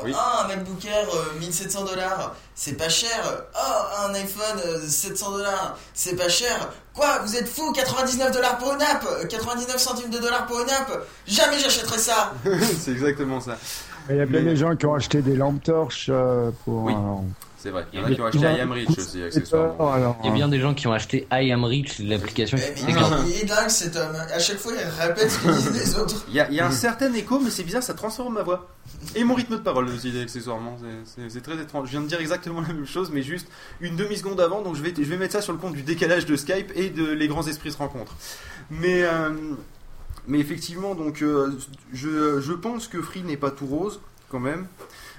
un, 0.00 0.04
Oui. 0.04 0.12
ah, 0.14 0.42
un 0.44 0.48
MacBook 0.48 0.84
Air 0.84 1.08
euh, 1.14 1.38
1700 1.40 1.84
dollars, 1.84 2.34
c'est 2.54 2.74
pas 2.74 2.88
cher. 2.90 3.22
Ah 3.54 4.06
un 4.06 4.14
iPhone 4.14 4.60
euh, 4.66 4.86
700 4.86 5.30
dollars, 5.32 5.78
c'est 5.94 6.16
pas 6.16 6.28
cher. 6.28 6.68
Quoi 6.94 7.20
Vous 7.24 7.34
êtes 7.36 7.48
fou 7.48 7.72
99 7.72 8.30
dollars 8.32 8.58
pour 8.58 8.74
une 8.74 8.82
app, 8.82 9.06
euh, 9.10 9.24
99 9.26 9.78
centimes 9.78 10.10
de 10.10 10.18
dollars 10.18 10.44
pour 10.46 10.60
une 10.60 10.68
app. 10.70 11.06
Jamais 11.26 11.58
j'achèterais 11.58 11.98
ça. 11.98 12.34
c'est 12.78 12.90
exactement 12.92 13.40
ça. 13.40 13.56
Il 14.10 14.16
y 14.16 14.20
a 14.20 14.26
bien 14.26 14.40
Mais- 14.40 14.50
des 14.50 14.56
gens 14.56 14.76
qui 14.76 14.84
ont 14.86 14.94
acheté 14.94 15.22
des 15.22 15.36
lampes 15.36 15.62
torches 15.62 16.08
euh, 16.10 16.50
pour. 16.64 16.84
Oui. 16.84 16.94
C'est 17.62 17.68
vrai. 17.70 17.86
Il 17.92 18.00
y 18.00 18.02
en 18.02 18.06
a 18.06 18.10
qui 18.14 18.20
ont 18.22 18.24
acheté 18.26 18.38
I 18.46 18.60
Am 18.60 18.72
Rich 18.72 18.88
aussi, 18.96 19.22
accessoirement. 19.22 20.16
Il 20.22 20.26
y 20.28 20.30
a 20.30 20.32
bien 20.34 20.48
des 20.48 20.60
gens 20.60 20.72
qui 20.72 20.86
ont 20.86 20.92
acheté 20.94 21.26
I 21.30 21.52
Am 21.52 21.62
Rich, 21.64 21.98
l'application 21.98 22.56
qui 22.56 22.64
Eh, 22.88 22.90
il 23.28 23.42
est 23.42 23.44
dingue 23.44 23.68
cet 23.68 23.96
homme. 23.96 24.16
À 24.16 24.38
chaque 24.38 24.56
fois 24.56 24.72
il 24.72 25.02
répète 25.02 25.30
ce 25.30 25.38
que 25.40 25.48
disent 25.52 25.72
les 25.72 25.98
autres. 25.98 26.24
Il 26.28 26.34
y, 26.34 26.40
a, 26.40 26.48
il 26.48 26.54
y 26.54 26.60
a 26.60 26.66
un 26.66 26.70
certain 26.70 27.12
écho, 27.12 27.38
mais 27.38 27.50
c'est 27.50 27.62
bizarre, 27.62 27.82
ça 27.82 27.92
transforme 27.92 28.32
ma 28.34 28.42
voix. 28.42 28.66
Et 29.14 29.24
mon 29.24 29.34
rythme 29.34 29.56
de 29.56 29.60
parole 29.60 29.88
aussi, 29.88 30.10
accessoirement. 30.18 30.78
C'est 31.28 31.42
très 31.42 31.60
étrange. 31.60 31.88
Je 31.88 31.90
viens 31.92 32.00
de 32.00 32.06
dire 32.06 32.20
exactement 32.20 32.62
la 32.62 32.68
même 32.68 32.86
chose, 32.86 33.10
mais 33.12 33.22
juste 33.22 33.46
une 33.82 33.94
demi-seconde 33.94 34.40
avant, 34.40 34.62
donc 34.62 34.76
je 34.76 34.82
vais, 34.82 34.94
je 34.96 35.02
vais 35.02 35.18
mettre 35.18 35.34
ça 35.34 35.42
sur 35.42 35.52
le 35.52 35.58
compte 35.58 35.74
du 35.74 35.82
décalage 35.82 36.24
de 36.24 36.36
Skype 36.36 36.72
et 36.74 36.88
de 36.88 37.04
Les 37.12 37.28
Grands 37.28 37.46
Esprits 37.46 37.72
se 37.72 37.76
rencontrent. 37.78 38.14
Mais, 38.70 39.02
euh, 39.02 39.30
mais 40.26 40.38
effectivement, 40.38 40.94
donc, 40.94 41.20
euh, 41.22 41.52
je, 41.92 42.40
je 42.40 42.52
pense 42.54 42.88
que 42.88 43.02
Free 43.02 43.22
n'est 43.22 43.36
pas 43.36 43.50
tout 43.50 43.66
rose, 43.66 44.00
quand 44.30 44.40
même. 44.40 44.66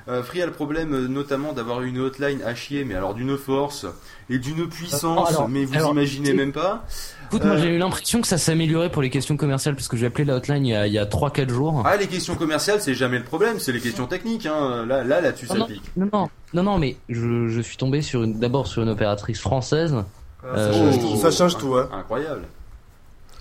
Euh, 0.08 0.24
Free 0.24 0.42
a 0.42 0.46
le 0.46 0.52
problème 0.52 0.94
euh, 0.94 1.08
notamment 1.08 1.54
d'avoir 1.54 1.82
une 1.84 2.00
hotline 2.00 2.42
à 2.44 2.56
chier, 2.56 2.84
mais 2.84 2.96
alors 2.96 3.14
d'une 3.14 3.38
force 3.38 3.86
et 4.30 4.40
d'une 4.40 4.68
puissance, 4.68 5.30
Alors, 5.30 5.48
mais 5.50 5.66
vous 5.66 5.76
alors, 5.76 5.92
imaginez 5.92 6.34
même 6.34 6.52
pas. 6.52 6.86
Écoute, 7.28 7.44
moi 7.46 7.56
Euh, 7.56 7.62
j'ai 7.62 7.70
eu 7.76 7.78
l'impression 7.78 8.20
que 8.20 8.28
ça 8.28 8.38
s'améliorait 8.38 8.90
pour 8.92 9.02
les 9.02 9.10
questions 9.10 9.38
commerciales 9.38 9.76
parce 9.76 9.88
que 9.88 9.98
j'ai 9.98 10.08
appelé 10.08 10.26
la 10.26 10.36
hotline 10.38 10.66
il 10.66 10.70
y 10.72 10.76
a, 10.76 10.88
il 10.88 10.94
y 10.94 10.98
a 11.00 11.06
3-4 11.06 11.50
jours. 11.50 11.84
Ah, 11.86 11.98
les 11.98 12.08
questions 12.08 12.36
commerciales, 12.36 12.82
c'est 12.82 12.94
jamais 12.96 13.20
le 13.20 13.24
problème, 13.24 13.60
c'est 13.60 13.72
les 13.72 13.80
questions 13.80 14.08
techniques. 14.08 14.46
Hein. 14.48 14.86
Là, 14.88 15.04
là, 15.04 15.22
là-dessus, 15.22 15.48
ça 15.48 15.56
non, 15.56 15.66
pique. 15.68 15.84
non, 15.96 16.10
non, 16.12 16.30
non, 16.54 16.64
non, 16.64 16.78
mais 16.80 16.98
je, 17.10 17.48
je 17.48 17.62
suis 17.62 17.78
tombé 17.78 18.02
sur 18.02 18.24
une, 18.24 18.40
d'abord 18.40 18.68
sur 18.68 18.82
une 18.84 18.90
opératrice 18.90 19.40
française. 19.40 19.96
Ah, 20.44 20.56
ça 20.56 20.60
Euh, 20.62 20.74
change 20.92 21.00
tout, 21.00 21.16
ça 21.18 21.32
change 21.32 21.58
tout, 21.58 21.76
hein. 21.76 21.88
Incroyable. 21.94 22.42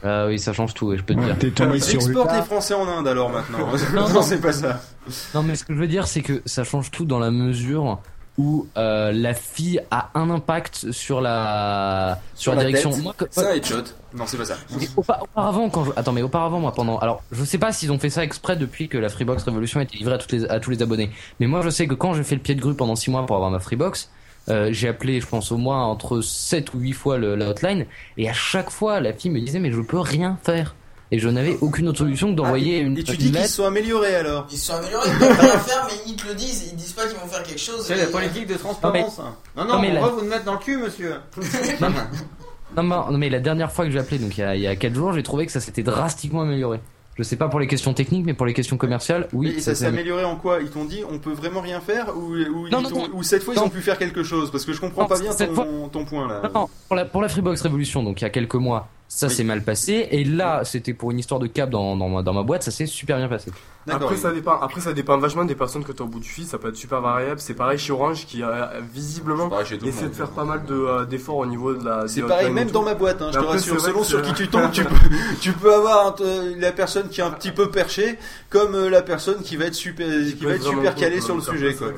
Ah 0.03 0.27
oui, 0.29 0.39
ça 0.39 0.55
change 0.55 0.73
tout, 0.73 0.97
je 0.97 1.03
peux 1.03 1.15
te 1.15 1.21
dire. 1.21 1.37
T'es 1.39 1.51
tombé 1.51 1.79
sur 1.79 1.97
exportent 1.97 2.31
une- 2.31 2.37
les 2.39 2.43
Français 2.43 2.73
en 2.73 2.89
Inde 2.89 3.07
alors 3.07 3.29
maintenant. 3.29 3.59
Non, 3.95 4.09
non, 4.09 4.09
non. 4.15 4.23
c'est 4.23 4.41
pas 4.41 4.53
ça. 4.53 4.81
Non, 5.35 5.43
mais 5.43 5.55
ce 5.55 5.65
que 5.65 5.75
je 5.75 5.79
veux 5.79 5.89
dire, 5.89 6.07
c'est 6.07 6.23
que 6.23 6.43
ça 6.47 6.65
change 6.65 6.91
tout 6.91 7.05
dans 7.05 7.19
la 7.19 7.31
mesure 7.31 7.99
où 8.39 8.67
euh, 8.79 9.13
la 9.13 9.35
fille 9.35 9.81
a 9.91 10.11
un 10.15 10.31
impact 10.31 10.93
sur 10.93 11.21
la 11.21 12.19
sur, 12.35 12.55
la, 12.55 12.65
direction. 12.65 12.91
tête. 12.91 13.03
Moi, 13.03 13.15
un 13.51 13.55
headshot. 13.55 13.83
Non, 14.15 14.25
c'est 14.27 14.39
pas 14.39 14.45
ça. 14.47 14.57
Auparavant, 14.97 15.69
quand 15.69 15.85
je... 15.85 15.91
attends, 15.97 16.13
mais 16.13 16.23
auparavant, 16.23 16.59
moi, 16.61 16.73
pendant, 16.73 16.99
alors, 16.99 17.23
je 17.33 17.45
sais 17.45 17.59
pas 17.59 17.73
s'ils 17.73 17.93
ont 17.93 17.99
fait 17.99 18.09
ça 18.11 18.25
exprès 18.25 18.57
depuis 18.57 18.89
que 18.89 18.97
la 18.99 19.09
Freebox 19.09 19.43
Revolution 19.45 19.81
a 19.81 19.83
été 19.83 19.99
livrée 19.99 20.15
à, 20.15 20.19
toutes 20.19 20.33
les... 20.33 20.45
à 20.47 20.59
tous 20.59 20.71
les 20.71 20.81
abonnés. 20.83 21.11
Mais 21.39 21.47
moi, 21.47 21.61
je 21.63 21.69
sais 21.71 21.87
que 21.87 21.95
quand 21.95 22.15
j'ai 22.15 22.25
fait 22.25 22.35
le 22.37 22.41
pied 22.41 22.55
de 22.55 22.61
grue 22.61 22.75
pendant 22.75 22.97
6 22.97 23.11
mois 23.11 23.27
pour 23.27 23.37
avoir 23.37 23.51
ma 23.51 23.59
Freebox, 23.59 24.11
euh, 24.49 24.71
j'ai 24.73 24.89
appelé, 24.89 25.21
je 25.21 25.27
pense, 25.27 25.53
au 25.53 25.59
moins 25.59 25.85
entre 25.85 26.21
7 26.23 26.73
ou 26.75 26.79
8 26.79 26.93
fois 26.93 27.19
le- 27.19 27.35
la 27.37 27.51
hotline, 27.51 27.85
et 28.17 28.29
à 28.29 28.33
chaque 28.33 28.71
fois, 28.71 29.01
la 29.01 29.13
fille 29.13 29.31
me 29.31 29.39
disait, 29.41 29.59
mais 29.61 29.71
je 29.71 29.81
peux 29.81 29.99
rien 30.01 30.39
faire. 30.43 30.75
Et 31.13 31.19
je 31.19 31.29
n'avais 31.29 31.57
aucune 31.61 31.89
autre 31.89 31.99
solution 31.99 32.31
que 32.31 32.37
d'envoyer 32.37 32.79
une, 32.79 32.97
Et 32.97 33.03
tu 33.03 33.17
dis 33.17 33.33
qu'ils 33.33 33.47
sont 33.47 33.65
améliorés 33.65 34.15
alors 34.15 34.47
Ils 34.51 34.59
se 34.59 34.67
sont 34.67 34.75
améliorés, 34.75 35.09
ils 35.13 35.19
peuvent 35.19 35.41
rien 35.41 35.59
faire, 35.59 35.87
mais 35.89 35.99
ils 36.07 36.15
te 36.17 36.29
le 36.29 36.35
disent, 36.35 36.69
ils 36.73 36.77
disent 36.77 36.93
pas 36.93 37.07
qu'ils 37.09 37.17
vont 37.19 37.27
faire 37.27 37.43
quelque 37.43 37.59
chose. 37.61 37.85
C'est 37.85 37.97
la 37.97 38.07
politique 38.07 38.47
de 38.47 38.55
transparence. 38.55 39.19
Non, 39.19 39.25
Non, 39.57 39.65
Non, 39.65 39.75
non, 39.75 39.81
mais 39.81 39.91
on 39.91 39.95
la- 39.95 40.01
va 40.03 40.09
vous 40.09 40.21
le 40.21 40.29
mettre 40.29 40.45
dans 40.45 40.53
le 40.55 40.59
cul, 40.61 40.77
monsieur. 40.77 41.15
Non, 42.77 42.85
non, 42.85 43.11
non, 43.11 43.19
mais 43.19 43.29
la 43.31 43.41
dernière 43.41 43.73
fois 43.73 43.85
que 43.85 43.91
j'ai 43.91 43.99
appelé, 43.99 44.19
donc 44.21 44.39
il 44.39 44.41
y 44.43 44.45
a, 44.45 44.55
il 44.55 44.63
y 44.63 44.67
a 44.69 44.77
4 44.77 44.95
jours, 44.95 45.13
j'ai 45.13 45.25
trouvé 45.25 45.45
que 45.45 45.51
ça 45.51 45.59
s'était 45.59 45.83
drastiquement 45.83 46.43
amélioré. 46.43 46.79
Je 47.19 47.25
sais 47.25 47.35
pas 47.35 47.49
pour 47.49 47.59
les 47.59 47.67
questions 47.67 47.93
techniques, 47.93 48.25
mais 48.25 48.33
pour 48.33 48.47
les 48.47 48.55
questions 48.55 48.77
commerciales, 48.77 49.27
oui. 49.33 49.55
Et 49.57 49.61
ça 49.61 49.75
s'est 49.75 49.81
s'est 49.81 49.87
amélioré 49.87 50.23
en 50.25 50.37
quoi? 50.37 50.61
Ils 50.61 50.71
t'ont 50.71 50.85
dit 50.85 51.03
on 51.11 51.19
peut 51.19 51.33
vraiment 51.33 51.61
rien 51.61 51.81
faire 51.81 52.17
ou, 52.17 52.35
ou, 52.37 52.69
Non, 52.69 52.81
non, 52.81 52.89
non. 52.91 53.09
ou 53.13 53.23
cette 53.25 53.43
fois 53.43 53.55
ils 53.55 53.57
Non. 53.59 53.65
ont 53.67 53.69
pu 53.71 53.81
faire 53.81 53.99
quelque 53.99 54.23
chose? 54.23 54.53
Parce 54.53 54.65
que 54.65 54.73
je 54.73 54.81
comprends 54.81 55.03
Non, 55.03 55.09
pas 55.09 55.19
bien 55.19 55.35
ton, 55.35 55.53
fois- 55.53 55.67
ton 55.93 56.05
point 56.05 56.29
là. 56.29 56.43
Non, 56.45 56.61
non, 56.61 56.69
pour 56.87 56.97
la, 56.97 57.05
pour 57.05 57.21
la 57.21 57.29
Freebox 57.29 57.61
Revolution, 57.63 58.05
donc 58.05 58.21
il 58.21 58.25
y 58.25 58.27
a 58.27 58.31
quelques 58.31 58.55
mois, 58.55 58.89
ça 59.13 59.29
s'est 59.29 59.43
mal 59.43 59.63
passé. 59.65 60.07
Et 60.13 60.23
là, 60.25 60.63
c'était 60.65 60.95
pour 60.95 61.11
une 61.11 61.19
histoire 61.19 61.41
de 61.41 61.49
câble 61.49 61.73
dans, 61.73 61.97
dans, 61.97 62.09
ma, 62.09 62.23
dans 62.23 62.33
ma 62.33 62.45
boîte, 62.45 62.63
ça 62.63 62.71
s'est 62.71 62.87
super 62.87 63.17
bien 63.19 63.29
passé. 63.29 63.51
Après 63.89 64.17
ça, 64.17 64.31
dépend, 64.31 64.61
après, 64.61 64.81
ça 64.81 64.93
dépend 64.93 65.19
vachement 65.19 65.45
des 65.45 65.57
personnes 65.57 65.83
que 65.83 65.91
tu 65.91 66.01
as 66.01 66.05
au 66.05 66.09
bout 66.09 66.21
du 66.21 66.29
fil, 66.29 66.45
ça 66.47 66.59
peut 66.59 66.69
être 66.69 66.77
super 66.77 67.01
variable. 67.01 67.41
C'est 67.41 67.55
pareil 67.55 67.77
chez 67.79 67.93
Orange 67.93 68.27
qui 68.27 68.41
a 68.43 68.75
visiblement 68.95 69.49
le 69.49 69.89
essaie 69.89 70.03
monde. 70.03 70.11
de 70.11 70.15
faire 70.15 70.31
pas 70.31 70.45
mal 70.45 70.65
de, 70.65 70.75
euh, 70.75 71.05
d'efforts 71.07 71.39
au 71.39 71.47
niveau 71.47 71.75
de 71.75 71.85
la. 71.85 72.07
C'est 72.07 72.23
pareil 72.23 72.53
même 72.53 72.71
dans 72.71 72.83
ma 72.85 72.95
boîte, 72.95 73.21
hein, 73.21 73.29
je 73.33 73.39
te 73.39 73.39
après, 73.39 73.53
rassure. 73.57 73.81
Selon 73.81 74.05
sur 74.05 74.23
qui 74.23 74.33
tu 74.35 74.47
tombes, 74.49 74.71
tu 74.73 74.85
peux, 74.85 74.95
tu 75.41 75.53
peux 75.55 75.75
avoir 75.75 76.07
un- 76.09 76.15
euh, 76.25 76.55
la 76.59 76.71
personne 76.71 77.09
qui 77.09 77.21
est 77.21 77.25
un 77.25 77.31
petit 77.33 77.51
peu 77.51 77.71
perchée, 77.71 78.17
comme 78.49 78.75
euh, 78.77 78.91
la 78.91 79.03
personne 79.03 79.43
qui 79.43 79.57
va 79.57 79.65
être 79.65 79.75
super, 79.75 80.07
qui 80.39 80.45
va 80.45 80.53
être 80.53 80.63
super 80.63 80.95
calée 80.95 81.21
sur 81.21 81.35
le 81.35 81.41
sujet 81.43 81.75
euh, 81.83 81.93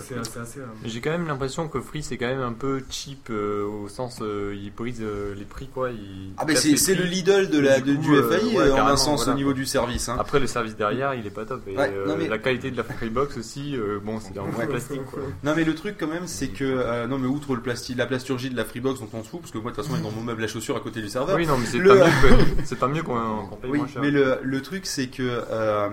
J'ai 0.84 1.00
quand 1.00 1.10
même 1.10 1.26
l'impression 1.26 1.68
que 1.68 1.80
Free 1.80 2.02
c'est 2.02 2.16
quand 2.16 2.26
même 2.28 2.40
un 2.40 2.52
peu 2.52 2.82
cheap 2.88 3.28
euh, 3.30 3.64
au 3.66 3.88
sens 3.88 4.18
euh, 4.22 4.56
il 4.56 4.72
brise 4.72 5.00
euh, 5.02 5.34
les 5.36 5.44
prix 5.44 5.66
quoi. 5.66 5.90
Il 5.90 6.32
Ah 6.38 6.44
mais 6.46 6.54
c'est 6.56 6.94
le. 7.02 7.08
Lidl 7.10 7.50
de 7.50 7.58
la, 7.60 7.78
Et 7.78 7.80
de- 7.82 7.94
coup, 7.94 8.02
du 8.02 8.14
euh, 8.14 8.30
FAI 8.30 8.56
ouais, 8.56 8.70
en 8.72 8.86
un 8.86 8.96
sens 8.96 9.20
voilà, 9.20 9.32
au 9.32 9.36
niveau 9.36 9.52
du 9.52 9.66
service. 9.66 10.08
Hein. 10.08 10.16
Après 10.18 10.40
le 10.40 10.46
service 10.46 10.76
derrière 10.76 11.14
il 11.14 11.26
est 11.26 11.30
pas 11.30 11.44
top 11.44 11.62
et 11.68 11.76
Ouais, 11.76 11.90
euh, 11.94 12.06
non, 12.06 12.16
mais- 12.18 12.28
la 12.28 12.38
qualité 12.38 12.70
de 12.70 12.76
la 12.76 12.84
Freebox 12.84 13.36
aussi 13.36 13.76
euh, 13.76 13.98
bon 14.02 14.18
c'est 14.20 14.36
un 14.38 14.42
Ouais. 14.58 14.66
plastique 14.66 15.04
quoi. 15.06 15.20
Non 15.44 15.52
mais 15.56 15.64
le 15.64 15.74
truc 15.74 15.96
quand 15.98 16.06
même 16.08 16.26
c'est 16.26 16.48
que 16.48 16.64
euh, 16.64 17.06
non 17.06 17.18
mais 17.18 17.26
outre 17.28 17.54
le 17.54 17.60
plastique, 17.60 17.98
la 17.98 18.06
plasturgie 18.06 18.50
de 18.50 18.56
la 18.56 18.64
Freebox 18.64 19.00
on 19.12 19.22
se 19.22 19.28
fout 19.28 19.40
parce 19.40 19.52
que 19.52 19.58
moi 19.58 19.70
de 19.70 19.76
toute 19.76 19.84
façon 19.84 19.96
elle 19.96 20.06
est 20.06 20.10
dans 20.10 20.14
mon 20.16 20.22
meuble 20.22 20.42
à 20.44 20.48
chaussures 20.48 20.76
à 20.76 20.80
côté 20.80 21.00
du 21.02 21.08
serveur. 21.08 21.36
Oui 21.36 21.46
non 21.46 21.58
mais 21.58 21.66
c'est 21.66 21.78
Le- 21.78 21.90
pas 21.98 22.06
mieux 22.06 22.10
que- 22.36 22.44
c'est 22.64 22.78
pas 22.78 22.88
mieux 22.88 23.02
qu'on 23.02 23.46
qu'on 23.46 23.56
paye 23.56 23.70
Oui, 23.70 23.78
moins 23.78 23.86
cher. 23.88 24.02
mais 24.02 24.10
le, 24.10 24.38
le 24.42 24.62
truc 24.62 24.86
c'est 24.86 25.08
que 25.08 25.22
euh, 25.50 25.88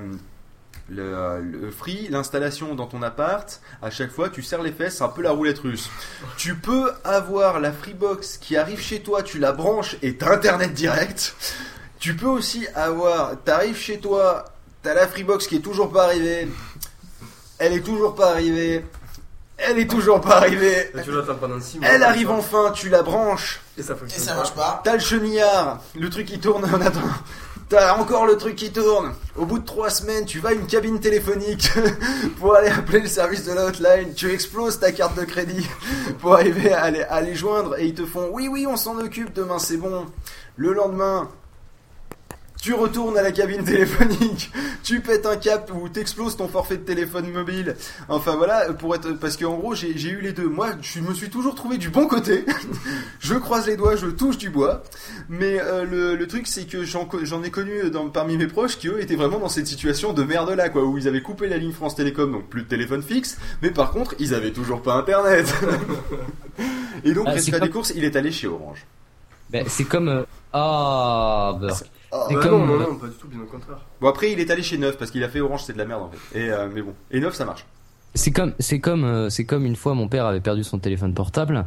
le, 0.90 1.42
le 1.42 1.72
free, 1.72 2.08
l'installation 2.10 2.76
dans 2.76 2.88
ton 2.88 3.02
appart, 3.02 3.62
à 3.82 3.90
chaque 3.92 4.12
fois 4.12 4.30
tu 4.30 4.42
serres 4.42 4.62
les 4.64 4.72
fesses, 4.72 4.98
c'est 4.98 5.04
un 5.04 5.10
peu 5.10 5.22
la 5.22 5.32
roulette 5.32 5.60
russe. 5.60 5.90
Tu 6.38 6.56
peux 6.56 6.92
avoir 7.04 7.60
la 7.60 7.72
Freebox 7.72 8.38
qui 8.38 8.58
arrive 8.58 8.80
chez 8.82 9.02
toi, 9.02 9.24
tu 9.24 9.40
la 9.40 9.52
branches 9.52 9.96
et 10.02 10.16
t'as 10.16 10.34
internet 10.34 10.74
direct. 10.74 11.36
Tu 12.00 12.16
peux 12.16 12.28
aussi 12.28 12.66
avoir, 12.76 13.34
t'arrives 13.44 13.78
chez 13.78 14.00
toi, 14.00 14.46
t'as 14.84 14.94
la 14.94 15.08
Freebox 15.08 15.48
qui 15.48 15.58
est 15.58 15.62
toujours 15.62 15.92
pas 15.92 16.06
arrivée. 16.06 16.48
Elle 17.58 17.74
est 17.74 17.82
toujours 17.84 18.16
pas 18.16 18.32
arrivée. 18.32 18.86
Elle 19.58 19.78
est 19.78 19.90
toujours 19.90 20.22
pas 20.22 20.38
arrivée. 20.38 20.90
Et 20.98 21.02
tu 21.04 21.12
l'attends 21.12 21.36
pendant 21.36 21.60
6 21.60 21.80
mois. 21.80 21.90
Elle 21.90 22.04
arrive 22.04 22.32
enfin, 22.32 22.72
tu 22.74 22.88
la 22.88 23.04
branches. 23.04 23.60
Et 23.78 23.84
ça 23.84 23.92
Et 23.94 23.98
fonctionne. 23.98 24.24
ça 24.24 24.36
marche 24.36 24.54
pas. 24.54 24.80
T'as 24.86 24.94
le 24.94 25.00
chenillard, 25.00 25.82
le 26.00 26.10
truc 26.10 26.28
qui 26.28 26.40
tourne 26.40 26.64
en 26.64 26.80
attendant. 26.80 27.08
T'as 27.70 27.96
encore 28.00 28.26
le 28.26 28.36
truc 28.36 28.56
qui 28.56 28.72
tourne. 28.72 29.14
Au 29.38 29.46
bout 29.46 29.60
de 29.60 29.66
trois 29.66 29.92
semaines, 29.92 30.26
tu 30.26 30.40
vas 30.40 30.50
à 30.50 30.54
une 30.54 30.66
cabine 30.66 31.00
téléphonique 31.00 31.70
pour 32.40 32.56
aller 32.56 32.70
appeler 32.70 33.02
le 33.02 33.08
service 33.08 33.46
de 33.46 33.54
la 33.54 33.68
hotline. 33.68 34.16
Tu 34.16 34.32
exploses 34.34 34.80
ta 34.80 34.92
carte 34.92 35.16
de 35.16 35.24
crédit 35.24 35.68
pour 36.20 36.34
arriver 36.34 36.74
à 36.74 36.90
les, 36.90 37.04
à 37.04 37.22
les 37.22 37.36
joindre 37.36 37.78
et 37.78 37.86
ils 37.86 37.94
te 37.94 38.08
font 38.08 38.30
oui, 38.32 38.48
oui, 38.48 38.66
on 38.68 38.76
s'en 38.76 38.98
occupe 38.98 39.34
demain, 39.34 39.60
c'est 39.60 39.78
bon. 39.78 40.08
Le 40.56 40.74
lendemain, 40.74 41.30
tu 42.62 42.74
retournes 42.74 43.18
à 43.18 43.22
la 43.22 43.32
cabine 43.32 43.64
téléphonique, 43.64 44.52
tu 44.84 45.00
pètes 45.00 45.26
un 45.26 45.38
cap 45.38 45.72
ou 45.74 45.88
t'exploses 45.88 46.36
ton 46.36 46.48
forfait 46.50 46.76
de 46.78 46.84
téléphone 46.84 47.32
mobile. 47.32 47.76
Enfin 48.10 48.36
voilà, 48.36 48.74
pour 48.74 48.94
être 48.96 49.14
parce 49.14 49.38
qu'en 49.38 49.56
gros 49.56 49.76
j'ai 49.76 49.98
j'ai 49.98 50.10
eu 50.10 50.20
les 50.22 50.34
deux. 50.34 50.48
Moi, 50.50 50.72
je 50.82 51.00
me 51.00 51.14
suis 51.14 51.30
toujours 51.30 51.56
trouvé 51.56 51.78
du 51.78 51.90
bon 51.90 52.06
côté. 52.08 52.44
je 53.20 53.36
croise 53.36 53.66
les 53.66 53.78
doigts, 53.78 53.96
je 53.96 54.08
touche 54.08 54.38
du 54.38 54.50
bois. 54.50 54.84
Mais 55.30 55.60
euh, 55.62 55.86
le, 55.86 56.16
le 56.18 56.28
truc 56.28 56.48
c'est 56.48 56.66
que 56.66 56.84
j'en 56.84 57.44
ai 57.44 57.50
connu 57.50 57.90
dans, 57.92 58.10
parmi 58.10 58.36
mes 58.36 58.48
proches 58.48 58.78
qui 58.78 58.90
eux 58.90 59.00
étaient 59.02 59.16
vraiment 59.16 59.40
dans 59.40 59.48
cette 59.50 59.68
situation 59.68 60.12
de 60.12 60.24
merde 60.24 60.50
là 60.50 60.68
quoi, 60.70 60.84
où 60.84 60.98
ils 60.98 61.08
avaient 61.08 61.22
coupé 61.22 61.48
la 61.48 61.58
ligne 61.58 61.72
France 61.72 61.96
Télécom, 61.96 62.30
donc 62.32 62.50
plus 62.50 62.64
de 62.64 62.68
téléphone 62.68 63.02
fixe. 63.02 63.38
Mais 63.62 63.72
par 63.72 63.92
contre, 63.92 64.16
ils 64.20 64.34
avaient 64.34 64.52
toujours 64.52 64.82
pas 64.82 64.96
internet. 64.96 65.54
Et 67.06 67.14
donc 67.14 67.26
Ah, 67.28 67.32
résultat 67.32 67.60
comme- 67.60 67.68
des 67.68 67.72
courses, 67.74 67.94
il 67.96 68.04
est 68.04 68.16
allé 68.18 68.32
chez 68.32 68.48
Orange. 68.48 68.86
Ben, 69.50 69.64
c'est 69.70 69.86
comme. 69.86 70.10
euh, 70.10 70.24
Ah. 70.52 71.58
Ah, 71.62 71.74
C'est 72.28 72.36
bah 72.36 72.42
comme. 72.42 72.66
non, 72.66 72.78
non, 72.78 72.92
non, 72.92 72.96
pas 72.96 73.08
du 73.08 73.14
tout, 73.16 73.28
bien 73.28 73.40
au 73.42 73.46
contraire. 73.46 73.78
Bon 74.02 74.08
après 74.08 74.32
il 74.32 74.40
est 74.40 74.50
allé 74.50 74.64
chez 74.64 74.78
Neuf 74.78 74.98
parce 74.98 75.12
qu'il 75.12 75.24
a 75.24 75.30
fait 75.30 75.42
Orange 75.42 75.64
c'est 75.66 75.74
de 75.74 75.78
la 75.78 75.86
merde 75.86 76.02
en 76.04 76.10
fait. 76.10 76.40
Et 76.40 76.52
euh, 76.52 76.68
mais 76.74 76.82
bon, 76.82 76.94
et 77.12 77.20
Neuf 77.20 77.36
ça 77.36 77.46
marche. 77.46 77.66
C'est 78.16 78.32
comme, 78.32 78.54
c'est 78.60 78.80
comme, 78.80 79.04
euh, 79.04 79.30
c'est 79.30 79.46
comme 79.46 79.66
une 79.66 79.76
fois 79.76 79.94
mon 79.94 80.08
père 80.08 80.26
avait 80.26 80.42
perdu 80.42 80.64
son 80.64 80.80
téléphone 80.80 81.14
portable 81.14 81.66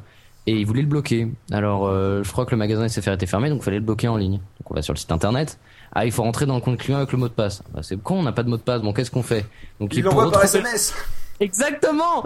et 0.48 0.52
il 0.58 0.66
voulait 0.66 0.82
le 0.82 0.88
bloquer. 0.88 1.28
Alors, 1.52 1.86
euh, 1.86 2.24
je 2.24 2.32
crois 2.32 2.44
que 2.44 2.50
le 2.50 2.56
magasin 2.56 2.88
SFR 2.88 3.12
était 3.12 3.26
fermé, 3.26 3.48
donc 3.48 3.60
il 3.60 3.64
fallait 3.64 3.78
le 3.78 3.84
bloquer 3.84 4.08
en 4.08 4.16
ligne. 4.16 4.38
Donc 4.58 4.70
on 4.70 4.74
va 4.74 4.82
sur 4.82 4.92
le 4.92 4.98
site 4.98 5.12
internet. 5.12 5.58
Ah, 5.92 6.04
il 6.04 6.10
faut 6.10 6.24
rentrer 6.24 6.46
dans 6.46 6.56
le 6.56 6.60
compte 6.60 6.78
client 6.78 6.98
avec 6.98 7.12
le 7.12 7.18
mot 7.18 7.28
de 7.28 7.32
passe. 7.32 7.62
Bah, 7.72 7.80
c'est 7.84 7.96
con, 8.02 8.18
on 8.18 8.22
n'a 8.24 8.32
pas 8.32 8.42
de 8.42 8.48
mot 8.48 8.56
de 8.56 8.62
passe. 8.62 8.82
Bon, 8.82 8.92
qu'est-ce 8.92 9.10
qu'on 9.12 9.22
fait? 9.22 9.46
Donc 9.78 9.94
Il 9.94 10.02
pour 10.02 10.14
l'envoie 10.14 10.32
par 10.32 10.44
SMS. 10.44 10.94
Exactement. 11.38 12.24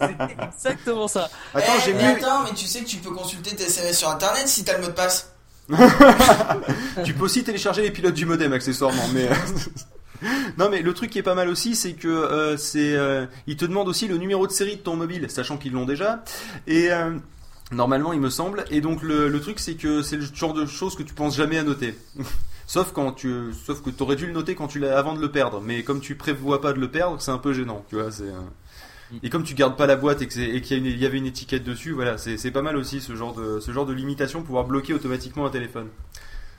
C'est 0.00 0.16
exactement 0.40 1.08
ça. 1.08 1.28
Attends, 1.54 1.72
Eh, 1.76 1.80
j'ai 1.84 1.94
mais 1.94 2.14
mieux. 2.14 2.16
attends, 2.24 2.44
mais 2.44 2.54
tu 2.54 2.64
sais 2.66 2.80
que 2.80 2.86
tu 2.88 2.96
peux 2.98 3.10
consulter 3.10 3.54
tes 3.54 3.64
SMS 3.64 3.98
sur 3.98 4.08
internet 4.08 4.48
si 4.48 4.64
t'as 4.64 4.76
le 4.76 4.82
mot 4.82 4.88
de 4.88 4.92
passe. 4.92 5.34
tu 7.04 7.14
peux 7.14 7.24
aussi 7.24 7.44
télécharger 7.44 7.82
les 7.82 7.90
pilotes 7.90 8.14
du 8.14 8.26
modem 8.26 8.52
accessoirement, 8.52 9.06
mais 9.12 9.28
euh, 9.28 9.34
non 10.58 10.70
mais 10.70 10.82
le 10.82 10.94
truc 10.94 11.10
qui 11.10 11.18
est 11.18 11.22
pas 11.22 11.34
mal 11.34 11.48
aussi, 11.48 11.76
c'est 11.76 11.92
que 11.92 12.08
euh, 12.08 12.56
c'est, 12.56 12.94
euh, 12.94 13.26
il 13.46 13.56
te 13.56 13.64
demande 13.64 13.88
aussi 13.88 14.08
le 14.08 14.16
numéro 14.16 14.46
de 14.46 14.52
série 14.52 14.76
de 14.76 14.80
ton 14.80 14.96
mobile, 14.96 15.30
sachant 15.30 15.56
qu'ils 15.56 15.72
l'ont 15.72 15.84
déjà, 15.84 16.24
et 16.66 16.90
euh, 16.90 17.10
normalement 17.70 18.12
il 18.12 18.20
me 18.20 18.30
semble, 18.30 18.64
et 18.70 18.80
donc 18.80 19.02
le, 19.02 19.28
le 19.28 19.40
truc 19.40 19.58
c'est 19.58 19.74
que 19.74 20.02
c'est 20.02 20.16
le 20.16 20.24
genre 20.34 20.54
de 20.54 20.64
choses 20.66 20.96
que 20.96 21.02
tu 21.02 21.14
penses 21.14 21.36
jamais 21.36 21.58
à 21.58 21.64
noter. 21.64 21.94
Sauf 22.66 22.92
quand 22.92 23.12
tu, 23.12 23.54
sauf 23.64 23.80
que 23.80 23.88
t'aurais 23.88 24.16
dû 24.16 24.26
le 24.26 24.32
noter 24.32 24.54
quand 24.54 24.68
tu 24.68 24.78
l'as 24.78 24.98
avant 24.98 25.14
de 25.14 25.20
le 25.22 25.30
perdre, 25.30 25.62
mais 25.62 25.82
comme 25.84 26.00
tu 26.00 26.16
prévois 26.16 26.60
pas 26.60 26.74
de 26.74 26.78
le 26.78 26.90
perdre, 26.90 27.18
c'est 27.18 27.30
un 27.30 27.38
peu 27.38 27.54
gênant, 27.54 27.82
tu 27.88 27.94
vois. 27.94 28.12
C'est 28.12 28.30
et 29.22 29.30
comme 29.30 29.42
tu 29.42 29.54
gardes 29.54 29.76
pas 29.76 29.86
la 29.86 29.96
boîte 29.96 30.22
et 30.22 30.26
que 30.28 30.58
qu'il 30.58 30.86
y, 30.86 30.98
y 30.98 31.06
avait 31.06 31.18
une 31.18 31.26
étiquette 31.26 31.64
dessus, 31.64 31.92
voilà, 31.92 32.18
c'est 32.18 32.36
c'est 32.36 32.50
pas 32.50 32.62
mal 32.62 32.76
aussi 32.76 33.00
ce 33.00 33.14
genre 33.16 33.34
de 33.34 33.60
ce 33.60 33.70
genre 33.72 33.86
de 33.86 33.92
limitation, 33.92 34.42
pouvoir 34.42 34.64
bloquer 34.64 34.94
automatiquement 34.94 35.46
un 35.46 35.50
téléphone. 35.50 35.88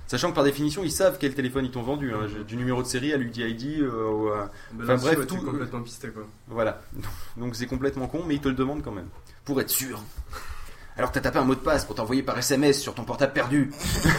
Sachant 0.07 0.31
que 0.31 0.35
par 0.35 0.43
définition, 0.43 0.83
ils 0.83 0.91
savent 0.91 1.17
quel 1.19 1.35
téléphone 1.35 1.65
ils 1.65 1.71
t'ont 1.71 1.83
vendu, 1.83 2.11
hein, 2.13 2.21
du 2.47 2.55
numéro 2.55 2.81
de 2.81 2.87
série 2.87 3.13
à 3.13 3.17
l'UDID, 3.17 3.81
euh, 3.81 3.91
euh, 3.91 4.45
Bah, 4.73 4.83
enfin 4.85 4.95
bref, 4.95 5.19
ouais, 5.19 5.25
tout. 5.27 5.37
complètement 5.37 5.81
pisté, 5.83 6.07
quoi. 6.07 6.23
Voilà, 6.47 6.81
donc 7.37 7.55
c'est 7.55 7.67
complètement 7.67 8.07
con, 8.07 8.23
mais 8.27 8.33
ils 8.35 8.41
te 8.41 8.47
le 8.49 8.55
demandent 8.55 8.81
quand 8.83 8.91
même, 8.91 9.09
pour 9.45 9.61
être 9.61 9.69
sûr. 9.69 10.01
Alors 10.97 11.11
t'as 11.11 11.21
tapé 11.21 11.37
un 11.37 11.45
mot 11.45 11.53
de 11.55 11.59
passe 11.59 11.85
pour 11.85 11.95
t'envoyer 11.95 12.23
par 12.23 12.37
SMS 12.39 12.81
sur 12.81 12.95
ton 12.95 13.03
portable 13.03 13.31
perdu. 13.33 13.71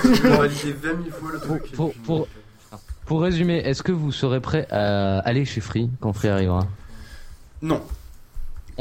J'ai 0.05 0.28
validé 0.28 0.73
20 0.73 0.81
000 0.81 0.97
fois 1.11 1.32
le 1.32 1.40
truc. 1.40 1.73
pour 3.07 3.20
résumer, 3.23 3.59
est-ce 3.59 3.82
que 3.82 3.90
vous 3.93 4.12
serez 4.12 4.40
prêt 4.40 4.66
à 4.70 5.19
aller 5.19 5.44
chez 5.44 5.61
Free 5.61 5.90
quand 6.01 6.12
Free 6.12 6.28
arrivera? 6.28 6.66
Non. 7.62 7.82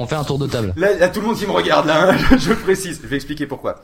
On 0.02 0.08
fait 0.08 0.16
un 0.16 0.24
tour 0.24 0.40
de 0.40 0.48
table. 0.48 0.74
Là, 0.78 1.10
tout 1.10 1.20
le 1.20 1.28
monde 1.28 1.36
qui 1.36 1.46
me 1.46 1.52
regarde, 1.52 1.90
hein, 1.90 2.16
je 2.38 2.54
précise, 2.54 3.02
je 3.04 3.08
vais 3.08 3.18
expliquer 3.18 3.48
pourquoi. 3.48 3.84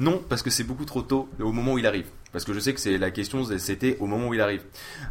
Non, 0.00 0.20
parce 0.28 0.42
que 0.42 0.50
c'est 0.50 0.64
beaucoup 0.64 0.84
trop 0.84 1.02
tôt 1.02 1.28
au 1.38 1.52
moment 1.52 1.74
où 1.74 1.78
il 1.78 1.86
arrive. 1.86 2.06
Parce 2.32 2.44
que 2.44 2.52
je 2.52 2.58
sais 2.58 2.74
que 2.74 2.80
c'est 2.80 2.98
la 2.98 3.12
question, 3.12 3.44
c'était 3.58 3.96
au 4.00 4.06
moment 4.06 4.26
où 4.26 4.34
il 4.34 4.40
arrive. 4.40 4.62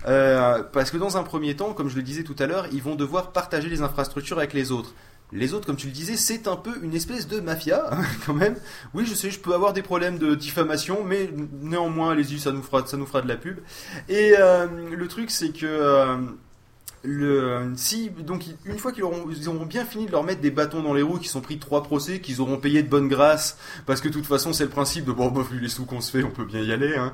Euh, 0.09 0.61
parce 0.73 0.91
que 0.91 0.97
dans 0.97 1.15
un 1.15 1.23
premier 1.23 1.55
temps, 1.55 1.71
comme 1.71 1.87
je 1.87 1.95
le 1.95 2.03
disais 2.03 2.23
tout 2.23 2.35
à 2.37 2.47
l'heure, 2.47 2.65
ils 2.73 2.83
vont 2.83 2.95
devoir 2.95 3.31
partager 3.31 3.69
les 3.69 3.81
infrastructures 3.81 4.39
avec 4.39 4.51
les 4.51 4.73
autres. 4.73 4.93
Les 5.31 5.53
autres, 5.53 5.65
comme 5.65 5.77
tu 5.77 5.87
le 5.87 5.93
disais, 5.93 6.17
c'est 6.17 6.49
un 6.49 6.57
peu 6.57 6.83
une 6.83 6.95
espèce 6.95 7.29
de 7.29 7.39
mafia, 7.39 7.85
hein, 7.93 8.03
quand 8.25 8.33
même. 8.33 8.57
Oui, 8.93 9.05
je 9.05 9.13
sais, 9.13 9.31
je 9.31 9.39
peux 9.39 9.53
avoir 9.53 9.71
des 9.71 9.83
problèmes 9.83 10.17
de 10.17 10.35
diffamation, 10.35 11.05
mais 11.05 11.29
néanmoins, 11.61 12.11
allez-y, 12.11 12.41
ça 12.41 12.51
nous 12.51 12.61
fera, 12.61 12.85
ça 12.85 12.97
nous 12.97 13.05
fera 13.05 13.21
de 13.21 13.29
la 13.29 13.37
pub. 13.37 13.59
Et 14.09 14.33
euh, 14.37 14.67
le 14.91 15.07
truc, 15.07 15.31
c'est 15.31 15.53
que 15.53 15.65
euh, 15.65 16.17
le, 17.03 17.71
si 17.75 18.09
donc 18.09 18.45
une 18.65 18.77
fois 18.77 18.91
qu'ils 18.91 19.03
auront, 19.03 19.25
ils 19.29 19.49
auront 19.49 19.65
bien 19.65 19.85
fini 19.85 20.05
de 20.05 20.11
leur 20.11 20.23
mettre 20.23 20.41
des 20.41 20.51
bâtons 20.51 20.83
dans 20.83 20.93
les 20.93 21.01
roues, 21.01 21.17
qu'ils 21.17 21.35
ont 21.37 21.41
pris 21.41 21.57
trois 21.57 21.83
procès, 21.83 22.19
qu'ils 22.19 22.41
auront 22.41 22.57
payé 22.57 22.83
de 22.83 22.89
bonne 22.89 23.07
grâce, 23.07 23.57
parce 23.85 24.01
que 24.01 24.07
de 24.07 24.13
toute 24.13 24.25
façon 24.25 24.53
c'est 24.53 24.65
le 24.65 24.69
principe 24.69 25.05
de 25.05 25.11
bon, 25.11 25.29
bah, 25.29 25.41
vu 25.49 25.59
les 25.59 25.69
sous 25.69 25.85
qu'on 25.85 26.01
se 26.01 26.11
fait, 26.11 26.23
on 26.23 26.29
peut 26.29 26.45
bien 26.45 26.61
y 26.61 26.71
aller. 26.71 26.95
Hein. 26.95 27.11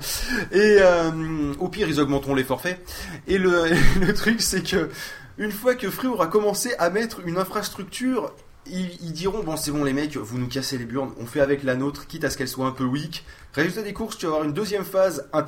Et 0.52 0.78
euh, 0.82 1.54
au 1.60 1.70
pire 1.70 1.88
ils 1.88 2.00
augmenteront 2.00 2.36
les 2.36 2.44
forfaits. 2.44 2.80
Et 3.28 3.38
le, 3.38 3.66
le 4.02 4.14
truc 4.14 4.42
c'est 4.42 4.64
que 4.64 4.90
une 5.38 5.52
fois 5.52 5.76
que 5.76 5.90
Free 5.90 6.08
aura 6.08 6.28
commencé 6.28 6.74
à 6.80 6.90
mettre 6.90 7.22
une 7.26 7.38
infrastructure 7.38 8.34
ils, 8.70 9.12
diront 9.12 9.44
bon 9.44 9.58
c'est 9.58 9.72
bon 9.72 9.84
les 9.84 9.94
mecs 9.94 10.18
vous 10.18 10.38
nous 10.38 10.48
cassez 10.48 10.78
les 10.78 10.86
burnes 10.86 11.12
on 11.20 11.26
fait 11.26 11.42
avec 11.42 11.64
la 11.64 11.76
nôtre 11.76 12.08
quitte 12.08 12.24
à 12.24 12.30
ce 12.30 12.38
qu'elle 12.38 12.48
soit 12.48 12.68
un 12.68 12.72
peu 12.72 12.84
weak. 12.84 13.26
Résultat 13.54 13.82
des 13.82 13.94
courses 13.94 14.18
tu 14.18 14.26
vas 14.26 14.34
avoir 14.34 14.48
une 14.48 14.54
deuxième 14.54 14.84
phase 14.84 15.28
euh, 15.34 15.44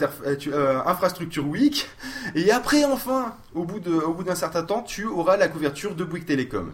euh, 0.48 0.82
infrastructure 0.86 1.48
weak. 1.48 1.88
Et 2.36 2.52
après 2.52 2.86
enfin 2.86 3.36
au 3.54 3.64
bout 3.66 3.80
d'un 3.80 4.36
certain 4.36 4.64
temps 4.64 4.82
tu 4.82 5.06
auras 5.06 5.38
la 5.38 5.48
couverture 5.48 5.96
de 5.96 6.04
Bouygues 6.04 6.26
Télécom. 6.26 6.74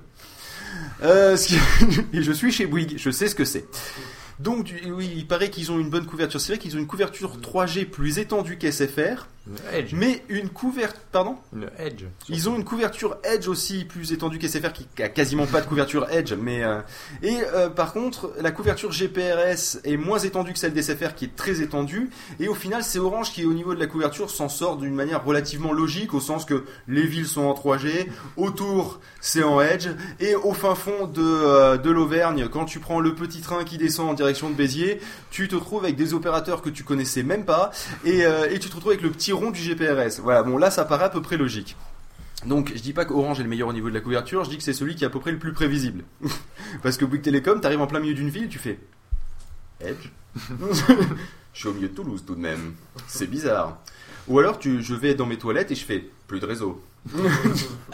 Euh, 1.03 1.37
je 2.13 2.31
suis 2.31 2.51
chez 2.51 2.65
Bouygues 2.65 2.95
je 2.97 3.09
sais 3.09 3.27
ce 3.27 3.35
que 3.35 3.45
c'est. 3.45 3.65
Donc 4.39 4.73
oui 4.87 5.11
il 5.15 5.27
paraît 5.27 5.49
qu'ils 5.49 5.71
ont 5.71 5.79
une 5.79 5.89
bonne 5.89 6.05
couverture. 6.05 6.41
C'est 6.41 6.53
vrai 6.53 6.59
qu'ils 6.59 6.75
ont 6.75 6.79
une 6.79 6.87
couverture 6.87 7.37
3G 7.37 7.85
plus 7.85 8.19
étendue 8.19 8.57
qu'SFR 8.57 9.27
Edge. 9.71 9.93
mais 9.93 10.23
une 10.27 10.49
couverture 10.49 10.99
pardon? 11.11 11.37
Une 11.53 11.69
Edge. 11.77 12.05
ils 12.29 12.49
ont 12.49 12.55
une 12.55 12.63
couverture 12.63 13.17
Edge 13.23 13.47
aussi 13.47 13.85
plus 13.85 14.11
étendue 14.11 14.39
qu'SFR 14.39 14.73
qui 14.73 15.03
a 15.03 15.09
quasiment 15.09 15.45
pas 15.45 15.61
de 15.61 15.67
couverture 15.67 16.07
Edge, 16.09 16.33
mais 16.33 16.63
euh, 16.63 16.81
et 17.21 17.37
euh, 17.53 17.69
par 17.69 17.93
contre 17.93 18.33
la 18.41 18.51
couverture 18.51 18.91
GPRS 18.91 19.79
est 19.83 19.97
moins 19.97 20.17
étendue 20.17 20.53
que 20.53 20.59
celle 20.59 20.73
d'SFR 20.73 21.13
qui 21.15 21.25
est 21.25 21.35
très 21.35 21.61
étendue 21.61 22.09
et 22.39 22.47
au 22.47 22.55
final 22.55 22.83
c'est 22.83 22.97
Orange 22.97 23.31
qui 23.31 23.45
au 23.45 23.53
niveau 23.53 23.75
de 23.75 23.79
la 23.79 23.85
couverture 23.85 24.29
s'en 24.31 24.49
sort 24.49 24.77
d'une 24.77 24.95
manière 24.95 25.23
relativement 25.23 25.73
logique 25.73 26.13
au 26.13 26.19
sens 26.19 26.45
que 26.45 26.65
les 26.87 27.05
villes 27.05 27.27
sont 27.27 27.43
en 27.43 27.53
3G, 27.53 28.07
autour 28.37 28.99
c'est 29.21 29.43
en 29.43 29.61
Edge 29.61 29.89
et 30.19 30.35
au 30.35 30.53
fin 30.53 30.75
fond 30.75 31.05
de 31.05 31.21
euh, 31.21 31.77
de 31.77 31.91
l'Auvergne 31.91 32.47
quand 32.51 32.65
tu 32.65 32.79
prends 32.79 32.99
le 32.99 33.13
petit 33.13 33.41
train 33.41 33.63
qui 33.63 33.77
descend 33.77 34.09
en 34.09 34.13
direction 34.13 34.49
de 34.49 34.55
Béziers, 34.55 34.99
tu 35.29 35.47
te 35.47 35.55
retrouves 35.55 35.83
avec 35.83 35.95
des 35.95 36.13
opérateurs 36.15 36.63
que 36.63 36.69
tu 36.69 36.83
connaissais 36.83 37.23
même 37.23 37.45
pas 37.45 37.71
et, 38.05 38.21
et 38.21 38.59
tu 38.59 38.69
te 38.69 38.75
retrouves 38.75 38.91
avec 38.93 39.03
le 39.03 39.11
petit 39.11 39.34
du 39.51 39.61
GPRS. 39.61 40.19
Voilà, 40.21 40.43
bon 40.43 40.57
là 40.57 40.71
ça 40.71 40.85
paraît 40.85 41.05
à 41.05 41.09
peu 41.09 41.21
près 41.21 41.37
logique. 41.37 41.75
Donc 42.45 42.71
je 42.75 42.81
dis 42.81 42.93
pas 42.93 43.05
qu'Orange 43.05 43.39
est 43.39 43.43
le 43.43 43.49
meilleur 43.49 43.69
au 43.69 43.73
niveau 43.73 43.89
de 43.89 43.93
la 43.93 44.01
couverture, 44.01 44.43
je 44.43 44.49
dis 44.49 44.57
que 44.57 44.63
c'est 44.63 44.73
celui 44.73 44.95
qui 44.95 45.03
est 45.03 45.07
à 45.07 45.09
peu 45.09 45.19
près 45.19 45.31
le 45.31 45.39
plus 45.39 45.53
prévisible. 45.53 46.03
Parce 46.83 46.97
que 46.97 47.05
Bouygues 47.05 47.23
Télécom, 47.23 47.59
t'arrives 47.59 47.81
en 47.81 47.87
plein 47.87 47.99
milieu 47.99 48.13
d'une 48.13 48.29
ville, 48.29 48.49
tu 48.49 48.59
fais 48.59 48.79
Edge. 49.81 50.09
je 51.53 51.59
suis 51.59 51.67
au 51.67 51.73
milieu 51.73 51.89
de 51.89 51.93
Toulouse 51.93 52.23
tout 52.25 52.35
de 52.35 52.41
même. 52.41 52.73
C'est 53.07 53.27
bizarre. 53.27 53.79
Ou 54.27 54.39
alors 54.39 54.59
je 54.61 54.93
vais 54.93 55.15
dans 55.15 55.25
mes 55.25 55.37
toilettes 55.37 55.71
et 55.71 55.75
je 55.75 55.85
fais 55.85 56.05
plus 56.27 56.39
de 56.39 56.45
réseau. 56.45 56.83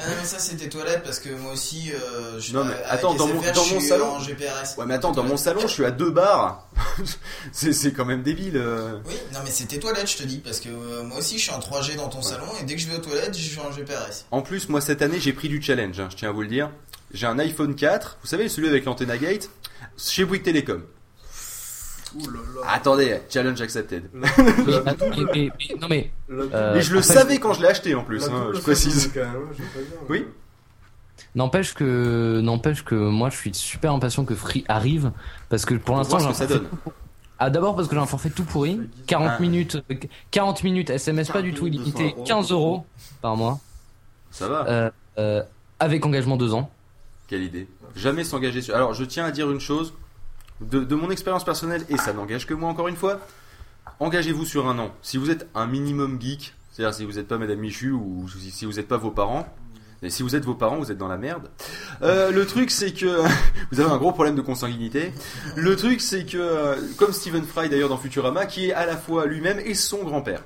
Ah 0.03 0.07
non, 0.09 0.15
mais 0.19 0.25
ça 0.25 0.39
c'était 0.39 0.67
toilette 0.69 1.03
parce 1.03 1.19
que 1.19 1.29
moi 1.29 1.53
aussi, 1.53 1.91
euh, 1.93 2.39
je, 2.39 2.53
Non 2.53 2.63
mais 2.63 2.73
avec 2.73 2.85
attends, 2.87 3.13
dans 3.13 3.27
mon, 3.27 3.35
dans 3.41 3.53
je 3.53 3.73
mon 3.75 3.79
suis 3.79 3.87
salon. 3.89 4.05
en 4.13 4.19
GPRS. 4.19 4.77
Ouais 4.77 4.85
mais 4.87 4.95
attends, 4.95 5.11
dans 5.11 5.23
mon 5.23 5.37
salon, 5.37 5.61
je 5.61 5.67
suis 5.67 5.85
à 5.85 5.91
deux 5.91 6.09
bars. 6.09 6.67
c'est 7.51 7.73
c'est 7.73 7.91
quand 7.93 8.05
même 8.05 8.23
débile. 8.23 8.57
euh. 8.57 8.97
Oui, 9.05 9.13
non 9.33 9.39
mais 9.43 9.51
c'était 9.51 9.77
toilette, 9.77 10.09
je 10.09 10.17
te 10.17 10.23
dis, 10.23 10.37
parce 10.39 10.59
que 10.59 10.69
euh, 10.69 11.03
moi 11.03 11.19
aussi 11.19 11.37
je 11.37 11.43
suis 11.43 11.51
en 11.51 11.59
3G 11.59 11.97
dans 11.97 12.07
ton 12.09 12.21
salon 12.23 12.45
et 12.59 12.63
dès 12.63 12.75
que 12.75 12.81
je 12.81 12.87
vais 12.87 12.95
aux 12.95 13.01
toilettes, 13.01 13.37
je 13.37 13.47
suis 13.47 13.59
en 13.59 13.71
GPRS. 13.71 14.25
En 14.31 14.41
plus, 14.41 14.69
moi 14.69 14.81
cette 14.81 15.01
année, 15.03 15.19
j'ai 15.19 15.33
pris 15.33 15.49
du 15.49 15.61
challenge, 15.61 15.99
hein, 15.99 16.07
je 16.09 16.15
tiens 16.15 16.29
à 16.29 16.31
vous 16.31 16.41
le 16.41 16.47
dire. 16.47 16.71
J'ai 17.13 17.27
un 17.27 17.37
iPhone 17.37 17.75
4, 17.75 18.17
vous 18.23 18.27
savez, 18.27 18.47
celui 18.49 18.69
avec 18.69 18.85
l'antenne 18.85 19.11
à 19.11 19.17
gate, 19.17 19.49
chez 19.97 20.25
Bouygues 20.25 20.43
Télécom. 20.43 20.83
Ouh 22.15 22.25
là 22.29 22.39
là. 22.55 22.67
Attendez, 22.73 23.19
challenge 23.29 23.61
accepted. 23.61 24.09
Mais, 24.13 24.27
attends, 24.85 25.05
mais- 25.09 25.23
mais- 25.33 25.51
mais- 25.59 25.75
non 25.79 25.87
mais. 25.89 26.11
euh, 26.29 26.75
Et 26.75 26.81
je 26.81 26.93
le 26.93 27.01
savais 27.01 27.37
quand 27.39 27.53
je 27.53 27.61
l'ai 27.61 27.67
acheté 27.67 27.95
en 27.95 28.03
plus, 28.03 28.27
hein, 28.27 28.51
je 28.53 28.59
précise. 28.59 29.11
quand 29.13 29.21
même, 29.21 29.47
je. 29.57 29.63
Oui. 30.09 30.25
N'empêche 31.35 31.73
que, 31.73 32.41
n'empêche 32.41 32.83
que 32.83 32.95
moi 32.95 33.29
je 33.29 33.37
suis 33.37 33.53
super 33.53 33.93
impatient 33.93 34.25
que 34.25 34.35
Free 34.35 34.65
arrive 34.67 35.11
parce 35.49 35.65
que 35.65 35.75
pour 35.75 35.95
l'instant 35.95 36.19
j'ai 36.19 36.25
un 36.25 36.29
que 36.31 36.35
ça 36.35 36.47
forfait 36.47 36.65
Ah 37.39 37.49
d'abord 37.49 37.75
parce 37.75 37.87
que 37.87 37.95
j'ai 37.95 38.01
un 38.01 38.05
forfait 38.05 38.29
tout 38.31 38.43
pourri, 38.43 38.81
40 39.07 39.31
Ah. 39.37 39.41
minutes, 39.41 39.77
euh, 39.89 39.95
40 40.31 40.63
minutes 40.63 40.89
SMS 40.89 41.29
pas 41.29 41.41
du 41.41 41.53
tout 41.53 41.67
illimité, 41.67 42.15
15 42.25 42.51
euros 42.51 42.85
par 43.21 43.37
mois, 43.37 43.59
Ça 44.31 44.49
va. 44.49 44.67
euh, 44.67 44.89
euh, 45.19 45.43
avec 45.79 46.05
engagement 46.05 46.35
2 46.35 46.53
ans. 46.53 46.69
Quelle 47.27 47.43
idée. 47.43 47.67
Jamais 47.95 48.25
s'engager 48.25 48.61
sur. 48.61 48.75
Alors, 48.75 48.93
je 48.93 49.05
tiens 49.05 49.23
à 49.25 49.31
dire 49.31 49.49
une 49.51 49.59
chose. 49.61 49.93
De, 50.61 50.95
mon 50.95 51.09
expérience 51.09 51.43
personnelle, 51.43 51.85
et 51.89 51.97
ça 51.97 52.13
n'engage 52.13 52.45
que 52.45 52.53
moi 52.53 52.69
encore 52.69 52.87
une 52.87 52.95
fois, 52.95 53.19
engagez-vous 53.99 54.45
sur 54.45 54.67
un 54.67 54.77
an. 54.79 54.91
Si 55.01 55.17
vous 55.17 55.29
êtes 55.29 55.47
un 55.55 55.67
minimum 55.67 56.21
geek, 56.21 56.53
C'est-à-dire 56.71 56.93
si 56.93 57.05
vous 57.05 57.13
n'êtes 57.13 57.27
pas 57.27 57.37
Madame 57.37 57.59
Michu 57.59 57.91
ou 57.91 58.27
si 58.29 58.51
si 58.51 58.65
vous 58.65 58.73
n'êtes 58.73 58.87
pas 58.87 58.97
vos 58.97 59.11
parents. 59.11 59.47
Et 60.03 60.09
si 60.09 60.23
vous 60.23 60.35
êtes 60.35 60.45
vos 60.45 60.55
parents, 60.55 60.77
vous 60.77 60.91
êtes 60.91 60.97
dans 60.97 61.07
la 61.07 61.17
merde. 61.17 61.49
Euh, 62.01 62.31
le 62.31 62.47
truc, 62.47 62.71
c'est 62.71 62.91
que 62.91 63.21
vous 63.71 63.79
avez 63.79 63.91
un 63.91 63.97
gros 63.97 64.11
problème 64.11 64.35
de 64.35 64.41
consanguinité. 64.41 65.13
Le 65.55 65.75
truc, 65.75 66.01
c'est 66.01 66.25
que, 66.25 66.37
euh, 66.37 66.75
comme 66.97 67.13
Stephen 67.13 67.43
Fry 67.43 67.69
d'ailleurs 67.69 67.89
dans 67.89 67.97
Futurama, 67.97 68.47
qui 68.47 68.69
est 68.69 68.73
à 68.73 68.87
la 68.87 68.97
fois 68.97 69.27
lui-même 69.27 69.59
et 69.59 69.75
son 69.75 70.03
grand-père. 70.03 70.43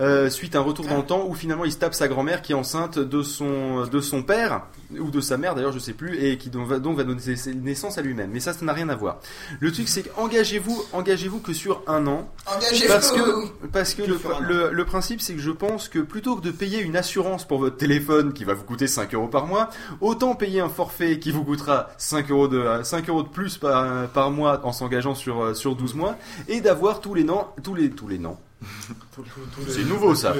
Euh, 0.00 0.30
suite 0.30 0.56
à 0.56 0.60
un 0.60 0.62
retour 0.62 0.86
dans 0.86 0.96
le 0.96 1.02
temps 1.04 1.26
où 1.28 1.34
finalement 1.34 1.64
il 1.64 1.72
se 1.72 1.76
tape 1.78 1.94
sa 1.94 2.08
grand-mère 2.08 2.40
qui 2.42 2.52
est 2.52 2.54
enceinte 2.54 2.98
de 2.98 3.22
son 3.22 3.86
de 3.86 4.00
son 4.00 4.22
père 4.22 4.62
ou 4.98 5.10
de 5.10 5.20
sa 5.20 5.36
mère 5.36 5.54
d'ailleurs 5.54 5.72
je 5.72 5.78
sais 5.78 5.92
plus 5.92 6.16
et 6.24 6.38
qui 6.38 6.48
donc 6.48 6.66
va, 6.66 6.78
donc 6.78 6.96
va 6.96 7.04
donner 7.04 7.20
naissance 7.62 7.98
à 7.98 8.02
lui-même. 8.02 8.30
Mais 8.32 8.40
ça 8.40 8.52
ça 8.54 8.64
n'a 8.64 8.72
rien 8.72 8.88
à 8.88 8.94
voir. 8.96 9.18
Le 9.60 9.70
truc 9.70 9.88
c'est 9.88 10.02
qu'engagez-vous 10.04 10.82
engagez-vous 10.92 11.40
que 11.40 11.52
sur 11.52 11.82
un 11.86 12.06
an 12.06 12.30
Engagez-vous. 12.46 12.92
parce 12.92 13.12
que 13.12 13.66
parce 13.68 13.94
que 13.94 14.02
Que 14.02 14.08
le, 14.10 14.18
le, 14.48 14.70
le 14.72 14.84
principe 14.84 15.20
c'est 15.20 15.34
que 15.34 15.40
je 15.40 15.50
pense 15.50 15.88
que 15.88 15.98
plutôt 15.98 16.36
que 16.36 16.42
de 16.42 16.50
payer 16.50 16.80
une 16.80 16.96
assurance 16.96 17.46
pour 17.46 17.58
votre 17.58 17.76
téléphone 17.76 18.32
qui 18.32 18.44
va 18.44 18.54
vous 18.54 18.64
coûter 18.64 18.86
5 18.86 19.12
euros 19.14 19.28
par 19.28 19.46
mois 19.46 19.68
autant 20.00 20.34
payer 20.34 20.60
un 20.60 20.68
forfait 20.70 21.18
qui 21.18 21.30
vous 21.32 21.44
coûtera 21.44 21.90
5 21.98 22.30
euros 22.30 22.48
de 22.48 22.64
5 22.82 23.08
euros 23.10 23.22
de 23.22 23.28
plus 23.28 23.58
par, 23.58 24.08
par 24.08 24.30
mois 24.30 24.60
en 24.64 24.72
s'engageant 24.72 25.14
sur 25.14 25.42
euh, 25.42 25.54
sur 25.54 25.76
12 25.76 25.94
mois 25.94 26.16
et 26.48 26.60
d'avoir 26.62 27.00
tous 27.00 27.12
les 27.14 27.28
ans 27.28 27.54
tous 27.62 27.74
les 27.74 27.90
tous 27.90 28.08
les 28.08 28.24
ans 28.24 28.40
c'est 29.68 29.84
nouveau 29.84 30.14
ça. 30.14 30.32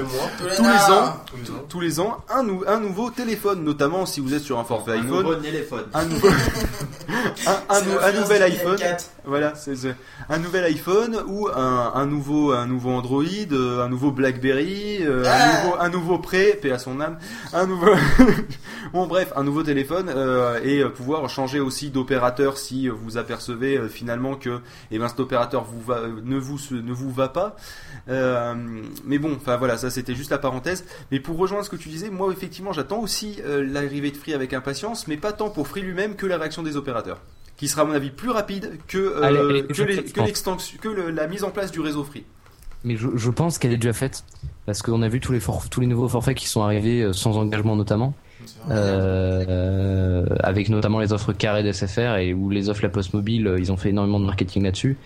Tous 0.57 0.63
les 0.63 0.69
ans. 0.95 1.23
tous- 1.69 1.79
les 1.79 1.99
ans, 1.99 2.17
un, 2.29 2.41
nou- 2.43 2.63
un 2.67 2.79
nouveau 2.79 3.11
téléphone, 3.11 3.63
notamment 3.63 4.05
si 4.07 4.19
vous 4.19 4.33
êtes 4.33 4.41
sur 4.41 4.57
un 4.59 4.63
forfait 4.63 4.93
Un 4.93 5.01
iPhone. 5.03 5.23
nouveau 5.23 5.35
téléphone. 5.35 5.83
Un 5.93 6.05
nouveau, 6.05 6.27
un, 7.69 7.81
nou- 7.81 8.19
nouvel 8.21 8.43
iPhone. 8.43 8.77
N4. 8.77 9.05
Voilà, 9.25 9.53
c'est 9.55 9.75
c'est- 9.75 9.95
un 10.29 10.39
nouvel 10.39 10.63
iPhone 10.65 11.17
ou 11.27 11.47
un, 11.49 11.91
un 11.93 12.05
nouveau, 12.07 12.51
un 12.51 12.65
nouveau 12.65 12.91
Android, 12.91 13.23
euh, 13.51 13.83
un 13.85 13.89
nouveau 13.89 14.11
BlackBerry, 14.11 14.97
euh, 15.05 15.23
Ah. 15.25 15.31
un 15.43 15.63
nouveau, 15.63 15.75
un 15.79 15.89
nouveau 15.89 16.17
Pré, 16.19 16.57
paix 16.61 16.71
à 16.71 16.79
son 16.79 16.99
âme, 16.99 17.17
un 17.53 17.65
nouveau, 17.67 17.91
bon 18.93 19.05
bref, 19.07 19.31
un 19.35 19.43
nouveau 19.43 19.61
téléphone 19.63 20.09
euh, 20.09 20.59
et 20.63 20.79
euh, 20.79 20.89
pouvoir 20.89 21.29
changer 21.29 21.59
aussi 21.59 21.89
d'opérateur 21.89 22.57
si 22.57 22.87
vous 22.89 23.17
apercevez 23.17 23.77
euh, 23.77 23.87
finalement 23.87 24.35
que, 24.35 24.59
eh 24.91 24.97
ben 24.99 25.07
cet 25.07 25.19
opérateur 25.19 25.63
vous 25.63 25.81
va, 25.81 26.01
ne 26.23 26.37
vous 26.37 26.57
ne 26.71 26.91
vous 26.93 27.11
va 27.11 27.29
pas. 27.29 27.55
Euh, 28.09 28.53
mais 29.05 29.17
bon, 29.17 29.33
enfin 29.35 29.57
voilà, 29.57 29.77
ça 29.77 29.89
c'était 29.89 30.15
juste 30.15 30.31
la 30.31 30.37
parenthèse. 30.37 30.85
Mais 31.11 31.19
pour 31.19 31.37
rejoindre 31.37 31.65
ce 31.65 31.69
que 31.69 31.75
tu 31.75 31.89
disais, 31.89 32.09
moi 32.09 32.31
effectivement 32.31 32.73
j'attends 32.73 32.99
aussi 32.99 33.37
euh, 33.45 33.65
l'arrivée 33.65 34.11
de 34.11 34.17
Free 34.17 34.33
avec 34.33 34.53
impatience, 34.53 35.07
mais 35.07 35.17
pas 35.17 35.33
tant 35.33 35.49
pour 35.49 35.67
Free 35.67 35.81
lui-même 35.81 36.15
que 36.15 36.25
la 36.25 36.37
réaction 36.37 36.63
des 36.63 36.75
opérateurs, 36.77 37.21
qui 37.57 37.67
sera 37.67 37.81
à 37.83 37.85
mon 37.85 37.93
avis 37.93 38.09
plus 38.11 38.29
rapide 38.31 38.77
que 38.87 38.97
euh, 38.97 39.21
Elle 39.23 39.35
est- 39.35 39.39
elle 39.39 39.55
est 39.57 39.61
que, 39.63 39.67
déjà 39.67 39.85
les- 39.85 39.95
faite, 39.95 40.03
que 40.05 40.09
je 40.09 40.13
pense. 40.15 40.27
l'extension, 40.27 40.77
que 40.81 40.89
le- 40.89 41.09
la 41.11 41.27
mise 41.27 41.43
en 41.43 41.49
place 41.51 41.71
du 41.71 41.79
réseau 41.79 42.03
Free. 42.03 42.23
Mais 42.85 42.97
je, 42.97 43.07
je 43.15 43.29
pense 43.29 43.57
qu'elle 43.59 43.71
est 43.71 43.77
déjà 43.77 43.93
faite 43.93 44.25
parce 44.65 44.81
qu'on 44.81 45.01
a 45.03 45.07
vu 45.07 45.19
tous 45.21 45.31
les 45.31 45.39
for- 45.39 45.69
tous 45.69 45.79
les 45.79 45.87
nouveaux 45.87 46.09
forfaits 46.09 46.35
qui 46.37 46.47
sont 46.47 46.61
arrivés 46.63 47.01
euh, 47.01 47.13
sans 47.13 47.37
engagement 47.37 47.75
notamment, 47.77 48.13
euh, 48.71 50.25
avec 50.41 50.69
notamment 50.69 50.99
les 50.99 51.13
offres 51.13 51.33
carrées 51.33 51.63
d'SFR 51.63 52.15
et 52.17 52.33
où 52.33 52.49
les 52.49 52.69
offres 52.69 52.81
la 52.83 52.89
Poste 52.89 53.13
Mobile, 53.13 53.47
euh, 53.47 53.59
ils 53.59 53.71
ont 53.71 53.77
fait 53.77 53.89
énormément 53.89 54.19
de 54.19 54.25
marketing 54.25 54.63
là-dessus. 54.63 54.97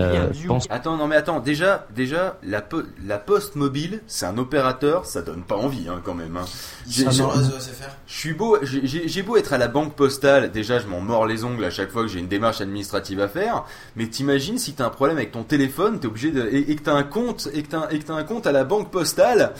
Euh, 0.00 0.28
pense 0.46 0.66
Attends, 0.70 0.96
non 0.96 1.06
mais 1.06 1.16
attends, 1.16 1.40
déjà, 1.40 1.86
déjà, 1.94 2.38
la, 2.42 2.60
po- 2.62 2.82
la 3.06 3.18
poste 3.18 3.56
mobile, 3.56 4.00
c'est 4.06 4.26
un 4.26 4.38
opérateur, 4.38 5.06
ça 5.06 5.22
donne 5.22 5.42
pas 5.42 5.56
envie 5.56 5.88
hein, 5.88 6.00
quand 6.04 6.14
même. 6.14 6.36
hein. 6.36 6.44
J'ai- 6.88 8.32
beau, 8.34 8.58
j'ai- 8.62 9.22
beau 9.22 9.36
être 9.36 9.52
à 9.52 9.58
la 9.58 9.68
banque 9.68 9.94
postale, 9.94 10.50
déjà 10.50 10.78
je 10.78 10.86
m'en 10.86 11.00
mords 11.00 11.26
les 11.26 11.44
ongles 11.44 11.64
à 11.64 11.70
chaque 11.70 11.90
fois 11.90 12.02
que 12.02 12.08
j'ai 12.08 12.18
une 12.20 12.28
démarche 12.28 12.60
administrative 12.60 13.20
à 13.20 13.28
faire, 13.28 13.64
mais 13.96 14.06
t'imagines 14.06 14.58
si 14.58 14.72
t'as 14.74 14.86
un 14.86 14.90
problème 14.90 15.16
avec 15.16 15.32
ton 15.32 15.42
téléphone, 15.42 15.98
t'es 16.00 16.06
obligé 16.06 16.30
de, 16.30 16.48
et, 16.50 16.70
et 16.70 16.76
que 16.76 16.82
t'as 16.82 16.94
un 16.94 17.02
compte, 17.02 17.48
et 17.54 17.62
que 17.62 17.68
t'as 17.70 18.14
un 18.14 18.24
compte 18.24 18.46
à 18.46 18.52
la 18.52 18.64
banque 18.64 18.90
postale, 18.90 19.52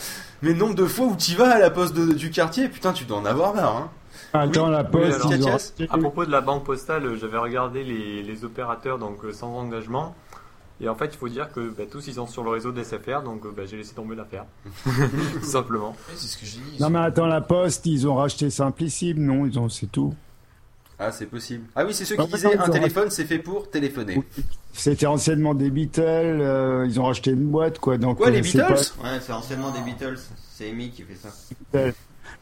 mais 0.43 0.49
le 0.49 0.59
nombre 0.59 0.75
de 0.75 0.85
fois 0.85 1.07
où 1.07 1.15
t'y 1.15 1.33
vas 1.35 1.55
à 1.55 1.59
la 1.59 1.69
poste 1.71 1.95
de- 1.95 2.13
du 2.13 2.29
quartier, 2.29 2.69
putain 2.69 2.93
tu 2.93 3.05
dois 3.05 3.17
en 3.17 3.25
avoir 3.25 3.55
marre, 3.55 3.75
hein. 3.77 3.89
Attends, 4.33 4.67
la 4.69 4.81
Oui, 4.81 4.87
poste, 4.91 5.25
alors, 5.31 5.59
À 5.89 5.97
propos 5.97 6.25
de 6.25 6.31
la 6.31 6.41
banque 6.41 6.63
postale, 6.65 7.17
j'avais 7.19 7.37
regardé 7.37 7.83
les, 7.83 8.21
les 8.23 8.45
opérateurs 8.45 8.97
donc 8.99 9.23
euh, 9.25 9.31
sans 9.33 9.55
engagement. 9.57 10.15
Et 10.81 10.89
en 10.89 10.95
fait, 10.95 11.11
il 11.13 11.17
faut 11.17 11.29
dire 11.29 11.51
que 11.53 11.69
bah, 11.69 11.83
tous 11.89 12.07
ils 12.07 12.15
sont 12.15 12.25
sur 12.27 12.43
le 12.43 12.49
réseau 12.49 12.71
d'SFR, 12.71 13.21
donc 13.23 13.45
euh, 13.45 13.53
bah, 13.55 13.63
j'ai 13.65 13.77
laissé 13.77 13.93
tomber 13.93 14.15
l'affaire. 14.15 14.45
Tout 14.83 15.43
simplement. 15.45 15.95
C'est 16.15 16.27
ce 16.27 16.37
que 16.37 16.45
j'ai 16.45 16.57
dit. 16.59 16.77
Non 16.81 16.89
mais 16.89 16.99
attends, 16.99 17.27
la 17.27 17.41
poste, 17.41 17.85
ils 17.85 18.07
ont 18.07 18.15
racheté 18.15 18.49
Simplissime, 18.49 19.23
non, 19.23 19.45
ils 19.45 19.57
ont, 19.59 19.69
c'est 19.69 19.91
tout. 19.91 20.13
Ah 21.05 21.11
c'est 21.11 21.25
possible. 21.25 21.65
Ah 21.75 21.85
oui 21.85 21.93
c'est 21.93 22.05
ceux 22.05 22.15
Non, 22.15 22.25
qui 22.25 22.33
disaient 22.33 22.57
un 22.57 22.69
téléphone 22.69 23.09
c'est 23.09 23.25
fait 23.25 23.39
pour 23.39 23.69
téléphoner. 23.69 24.21
C'était 24.73 25.05
anciennement 25.05 25.53
des 25.53 25.69
Beatles, 25.69 26.01
euh, 26.01 26.85
ils 26.87 26.99
ont 26.99 27.05
racheté 27.05 27.31
une 27.31 27.47
boîte, 27.47 27.77
quoi. 27.79 27.97
Donc, 27.97 28.17
Quoi 28.17 28.29
les 28.31 28.39
euh, 28.39 28.43
c'est 28.43 28.57
Beatles? 28.57 28.93
Ouais, 29.03 29.19
c'est 29.21 29.33
anciennement 29.33 29.71
des 29.71 29.81
Beatles. 29.81 30.17
C'est 30.55 30.69
Amy 30.69 30.89
qui 30.91 31.03
fait 31.03 31.15
ça. 31.15 31.29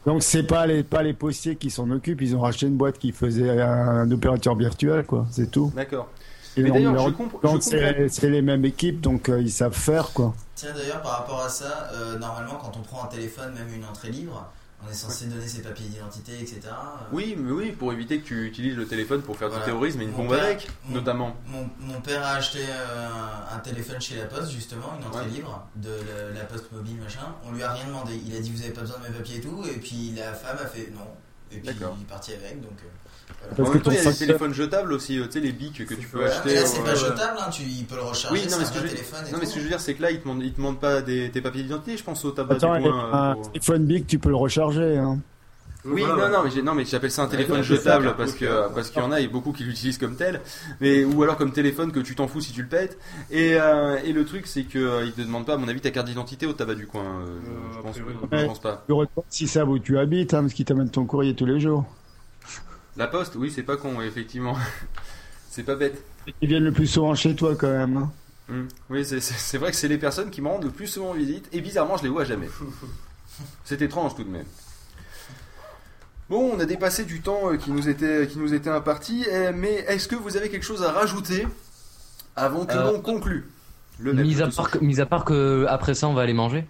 Donc 0.06 0.24
c'est 0.24 0.44
pas 0.44 0.66
les 0.66 0.84
pas 0.84 1.04
les 1.04 1.14
postiers 1.14 1.56
qui 1.56 1.70
s'en 1.70 1.90
occupent, 1.92 2.22
ils 2.22 2.36
ont 2.36 2.40
racheté 2.42 2.66
une 2.66 2.76
boîte 2.78 2.98
qui 2.98 3.12
faisait 3.12 3.62
un, 3.62 4.10
opérateur 4.12 4.56
virtuel, 4.56 5.06
quoi. 5.06 5.26
C'est 5.32 5.52
tout. 5.52 5.72
D'accord. 5.76 6.10
Et 6.58 6.64
Mais 6.64 6.72
d'ailleurs, 6.72 6.94
leur- 6.94 7.08
je 7.08 7.14
comp- 7.14 7.42
donc 7.44 7.62
je 7.62 7.70
c'est 7.70 8.10
c'est 8.10 8.30
les 8.30 8.42
mêmes 8.42 8.66
équipes, 8.66 9.00
donc 9.00 9.30
euh, 9.30 9.40
ils 9.42 9.52
savent 9.52 9.74
faire, 9.76 10.12
quoi. 10.12 10.34
Tiens, 10.56 10.72
d'ailleurs, 10.76 11.02
par 11.02 11.20
rapport 11.20 11.42
à 11.42 11.50
ça, 11.50 11.90
euh, 11.94 12.18
normalement, 12.20 12.56
quand 12.62 12.74
on 12.78 12.82
prend 12.82 13.04
un 13.06 13.08
téléphone, 13.08 13.54
même 13.54 13.74
une 13.74 13.86
entrée 13.86 14.10
libre, 14.10 14.50
on 14.86 14.90
est 14.92 14.94
censé 14.96 15.26
donner 15.28 15.48
ses 15.48 15.62
papiers 15.62 15.86
d'identité, 15.88 16.34
etc. 16.40 16.60
Euh, 16.66 16.72
Oui 17.12 17.36
mais 17.38 17.52
oui 17.52 17.72
pour 17.72 17.94
éviter 17.94 18.20
que 18.20 18.26
tu 18.28 18.46
utilises 18.48 18.76
le 18.76 18.88
téléphone 18.88 19.22
pour 19.22 19.38
faire 19.38 19.50
Voilà. 19.50 19.64
du 19.64 19.72
terrorisme 19.72 20.02
et 20.02 20.06
une 20.06 20.12
Mon 20.12 20.18
bombe 20.26 20.30
père- 20.36 20.44
avec, 20.46 20.68
mon- 20.86 20.96
notamment. 20.96 21.36
Mon, 21.48 21.70
mon 21.80 22.02
père 22.02 22.24
a 22.26 22.32
acheté 22.34 22.60
euh, 22.68 23.08
un 23.54 23.60
téléphone 23.60 24.02
chez 24.02 24.16
la 24.18 24.26
Poste, 24.26 24.52
justement, 24.52 24.98
une 25.00 25.06
entrée 25.08 25.26
Ouais. 25.26 25.32
libre 25.32 25.68
de 25.76 25.90
la, 26.34 26.40
la 26.40 26.46
Poste 26.46 26.72
mobile, 26.72 26.98
machin. 27.02 27.36
On 27.46 27.52
lui 27.52 27.64
a 27.64 27.72
rien 27.74 27.86
demandé. 27.88 28.20
Il 28.26 28.36
a 28.36 28.40
dit 28.40 28.52
Vous 28.52 28.62
avez 28.62 28.72
pas 28.72 28.82
besoin 28.82 28.98
de 29.00 29.08
mes 29.10 29.18
papiers 29.18 29.38
et 29.38 29.42
tout. 29.42 29.64
Et 29.66 29.78
puis 29.80 30.14
la 30.16 30.34
femme 30.34 30.58
a 30.62 30.66
fait 30.68 30.92
non. 30.94 31.08
Et 31.52 31.58
puis 31.60 31.70
il 31.76 31.82
est 32.02 32.06
parti 32.08 32.34
avec. 32.34 32.62
Donc, 32.62 32.72
euh. 32.84 32.88
Parce 33.56 33.60
en 33.70 33.72
que 33.72 33.78
même 33.78 33.82
temps, 33.84 33.92
il 33.92 33.98
y 33.98 34.00
a 34.00 34.10
les 34.10 34.16
téléphones 34.16 34.54
jetables 34.54 34.94
aussi, 34.94 35.20
euh, 35.20 35.26
tu 35.26 35.34
sais, 35.34 35.40
les 35.42 35.52
bics 35.52 35.86
que 35.86 35.94
tu 35.94 36.08
peux 36.08 36.24
acheter. 36.26 36.50
Mais 36.50 36.56
là, 36.56 36.66
c'est 36.66 36.80
euh, 36.80 36.84
pas 36.86 36.96
jetable, 36.96 37.38
hein, 37.40 37.50
tu, 37.52 37.64
il 37.64 37.86
peut 37.86 37.96
le 37.96 38.02
recharger. 38.02 38.40
Oui, 38.42 38.48
non, 38.50 38.58
mais 38.58 38.64
un 38.64 38.68
ce 38.68 38.72
que 38.74 38.78
vrai 38.80 38.88
je, 38.88 38.94
téléphone 38.94 39.20
et 39.28 39.32
non, 39.32 39.38
mais 39.40 39.46
ce 39.46 39.54
que 39.54 39.60
je 39.60 39.64
veux 39.64 39.70
dire, 39.70 39.80
c'est 39.82 39.94
que 39.94 40.02
là, 40.02 40.12
ils 40.12 40.20
te 40.20 40.24
demandent, 40.24 40.44
ils 40.44 40.52
te 40.52 40.58
demandent 40.58 40.80
pas 40.80 41.02
des, 41.02 41.30
tes 41.32 41.42
papiers 41.42 41.64
d'identité, 41.64 41.98
je 41.98 42.04
pense 42.04 42.24
au 42.26 42.32
tabac 42.32 42.56
Attends, 42.56 42.78
du 42.78 42.84
coin. 42.84 43.10
un 43.14 43.32
euh, 43.32 43.34
pour- 43.36 43.52
téléphone 43.52 43.86
big, 43.86 44.06
tu 44.08 44.20
peux 44.20 44.30
le 44.30 44.36
recharger, 44.38 44.98
hein. 44.98 45.20
Oui, 45.84 46.04
Voilà, 46.06 46.28
non, 46.30 46.38
non, 46.38 46.44
mais 46.44 46.52
j'ai- 46.52 46.62
non, 46.62 46.76
mais 46.76 46.86
j'appelle 46.86 47.10
ça 47.10 47.24
un 47.24 47.28
téléphone 47.28 47.58
ouais, 47.58 47.64
jetable 47.64 48.06
ça, 48.06 48.14
parce 48.14 48.34
que 48.34 48.70
parce 48.76 48.92
qu'il 48.92 49.02
y 49.02 49.04
en 49.04 49.12
a 49.12 49.20
et 49.20 49.28
beaucoup 49.28 49.52
qui 49.52 49.64
l'utilisent 49.64 49.98
comme 49.98 50.16
tel, 50.16 50.40
mais 50.80 51.04
ou 51.04 51.24
alors 51.24 51.38
comme 51.38 51.52
téléphone 51.52 51.92
que 51.92 52.00
tu 52.00 52.14
t'en 52.14 52.28
fous 52.28 52.40
si 52.40 52.52
tu 52.52 52.62
le 52.62 52.68
pètes. 52.68 53.00
Et, 53.32 53.56
euh, 53.56 53.98
et 54.06 54.14
le 54.14 54.24
truc, 54.24 54.46
c'est 54.46 54.62
que 54.62 54.78
euh, 54.78 55.06
ils 55.06 55.12
te 55.14 55.22
demandent 55.22 55.48
pas, 55.48 55.56
à 55.56 55.58
mon 55.58 55.68
avis, 55.68 55.82
ta 55.82 55.90
carte 55.90 56.06
d'identité 56.06 56.46
au 56.46 56.54
tabac 56.54 56.76
du 56.76 56.86
coin. 56.86 57.02
euh, 57.02 57.26
je- 57.44 57.50
Euh, 57.50 57.54
je, 57.78 57.82
pense, 57.82 57.96
je 58.42 58.46
pense 58.46 58.62
pas. 58.62 58.84
Tu 58.86 58.94
retournes 58.94 59.26
si 59.30 59.48
ça 59.48 59.66
où 59.66 59.80
tu 59.80 59.98
habites, 59.98 60.36
hein, 60.36 60.42
parce 60.42 60.54
qu'ils 60.54 60.66
t'amènent 60.66 60.92
ton 60.92 61.06
courrier 61.06 61.34
tous 61.34 61.48
les 61.48 61.60
jours. 61.60 61.84
La 63.02 63.08
poste, 63.08 63.34
oui, 63.36 63.52
c'est 63.52 63.64
pas 63.64 63.78
con, 63.78 64.00
effectivement. 64.00 64.56
c'est 65.50 65.64
pas 65.64 65.74
bête. 65.74 66.04
Ils 66.40 66.48
viennent 66.48 66.64
le 66.66 66.72
plus 66.72 66.86
souvent 66.86 67.16
chez 67.16 67.36
toi, 67.36 67.56
quand 67.56 67.72
même. 67.72 67.98
hein. 67.98 68.12
Hmm. 68.48 68.68
Oui, 68.92 69.04
c'est- 69.04 69.58
vrai 69.58 69.72
que 69.72 69.76
c'est 69.78 69.88
les 69.88 69.98
personnes 69.98 70.30
qui 70.30 70.40
me 70.40 70.48
rendent 70.48 70.66
le 70.66 70.70
plus 70.70 70.86
souvent 70.86 71.14
visite, 71.14 71.50
et 71.52 71.62
bizarrement, 71.62 71.98
je 71.98 72.04
les 72.04 72.10
vois 72.10 72.26
jamais. 72.26 72.48
C'est 73.64 73.82
étrange 73.82 74.14
tout 74.16 74.24
de 74.24 74.30
même. 74.30 74.46
Bon, 76.30 76.52
on 76.54 76.60
a 76.60 76.66
dépassé 76.66 77.06
du 77.06 77.22
temps 77.22 77.52
euh, 77.52 77.58
qui 77.58 77.72
nous 77.72 77.90
était, 77.90 78.28
qui 78.28 78.38
nous 78.38 78.54
était 78.54 78.70
imparti, 78.70 79.26
euh, 79.32 79.52
mais 79.56 79.78
est-ce 79.88 80.08
que 80.08 80.16
vous 80.16 80.38
avez 80.38 80.50
quelque 80.50 80.66
chose 80.66 80.84
à 80.84 80.92
rajouter 80.92 81.48
avant 82.36 82.68
que 82.68 82.76
Euh, 82.78 82.84
l'on 82.92 83.02
conclue 83.02 83.50
le 84.00 84.14
mis 84.14 84.44
à 84.44 84.48
part 84.50 84.70
que, 84.70 84.78
mis 84.78 85.02
à 85.02 85.08
part 85.08 85.26
que 85.26 85.66
après 85.68 85.96
ça 85.96 86.08
on 86.08 86.14
va 86.14 86.22
aller 86.22 86.34
manger. 86.34 86.68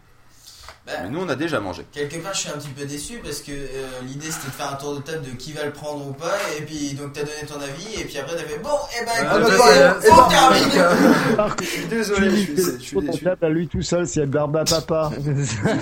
Bah, 0.88 0.94
Mais 1.04 1.10
nous, 1.10 1.20
on 1.22 1.30
a 1.30 1.36
déjà 1.36 1.60
mangé. 1.60 1.86
Quelque 1.92 2.18
part, 2.18 2.34
je 2.34 2.40
suis 2.40 2.50
un 2.50 2.54
petit 2.58 2.70
peu 2.70 2.86
déçu 2.86 3.20
parce 3.24 3.40
que 3.42 3.52
euh, 3.52 3.88
l'idée 4.08 4.32
c'était 4.32 4.48
de 4.48 4.52
faire 4.54 4.72
un 4.74 4.76
tour 4.78 4.96
de 4.96 5.02
table 5.02 5.22
de 5.24 5.30
qui 5.38 5.54
va 5.54 5.64
le 5.66 5.72
prendre 5.72 6.08
ou 6.08 6.14
pas, 6.14 6.34
et 6.58 6.62
puis 6.64 6.94
donc 6.94 7.14
t'as 7.14 7.22
donné 7.22 7.46
ton 7.48 7.62
avis, 7.62 8.02
et 8.02 8.04
puis 8.06 8.18
après 8.18 8.36
t'as 8.36 8.44
fait 8.44 8.58
bon, 8.60 8.70
et 9.00 9.06
ben 9.06 9.12
Ah, 9.20 9.38
écoute, 9.38 9.54
bah, 9.58 9.98
c'est- 10.02 10.12
on 10.12 10.28
termine 10.28 11.56
Je 11.62 11.66
suis 11.66 11.86
désolé, 11.86 12.30
je 12.32 12.36
suis, 12.36 12.56
je 12.56 12.80
suis 12.80 13.00
déçu. 13.00 13.24
table 13.24 13.46
à 13.46 13.50
lui 13.50 13.68
tout 13.68 13.82
seul, 13.84 14.08
c'est 14.08 14.26
barbe 14.26 14.58
à 14.58 14.64
papa. 14.66 15.12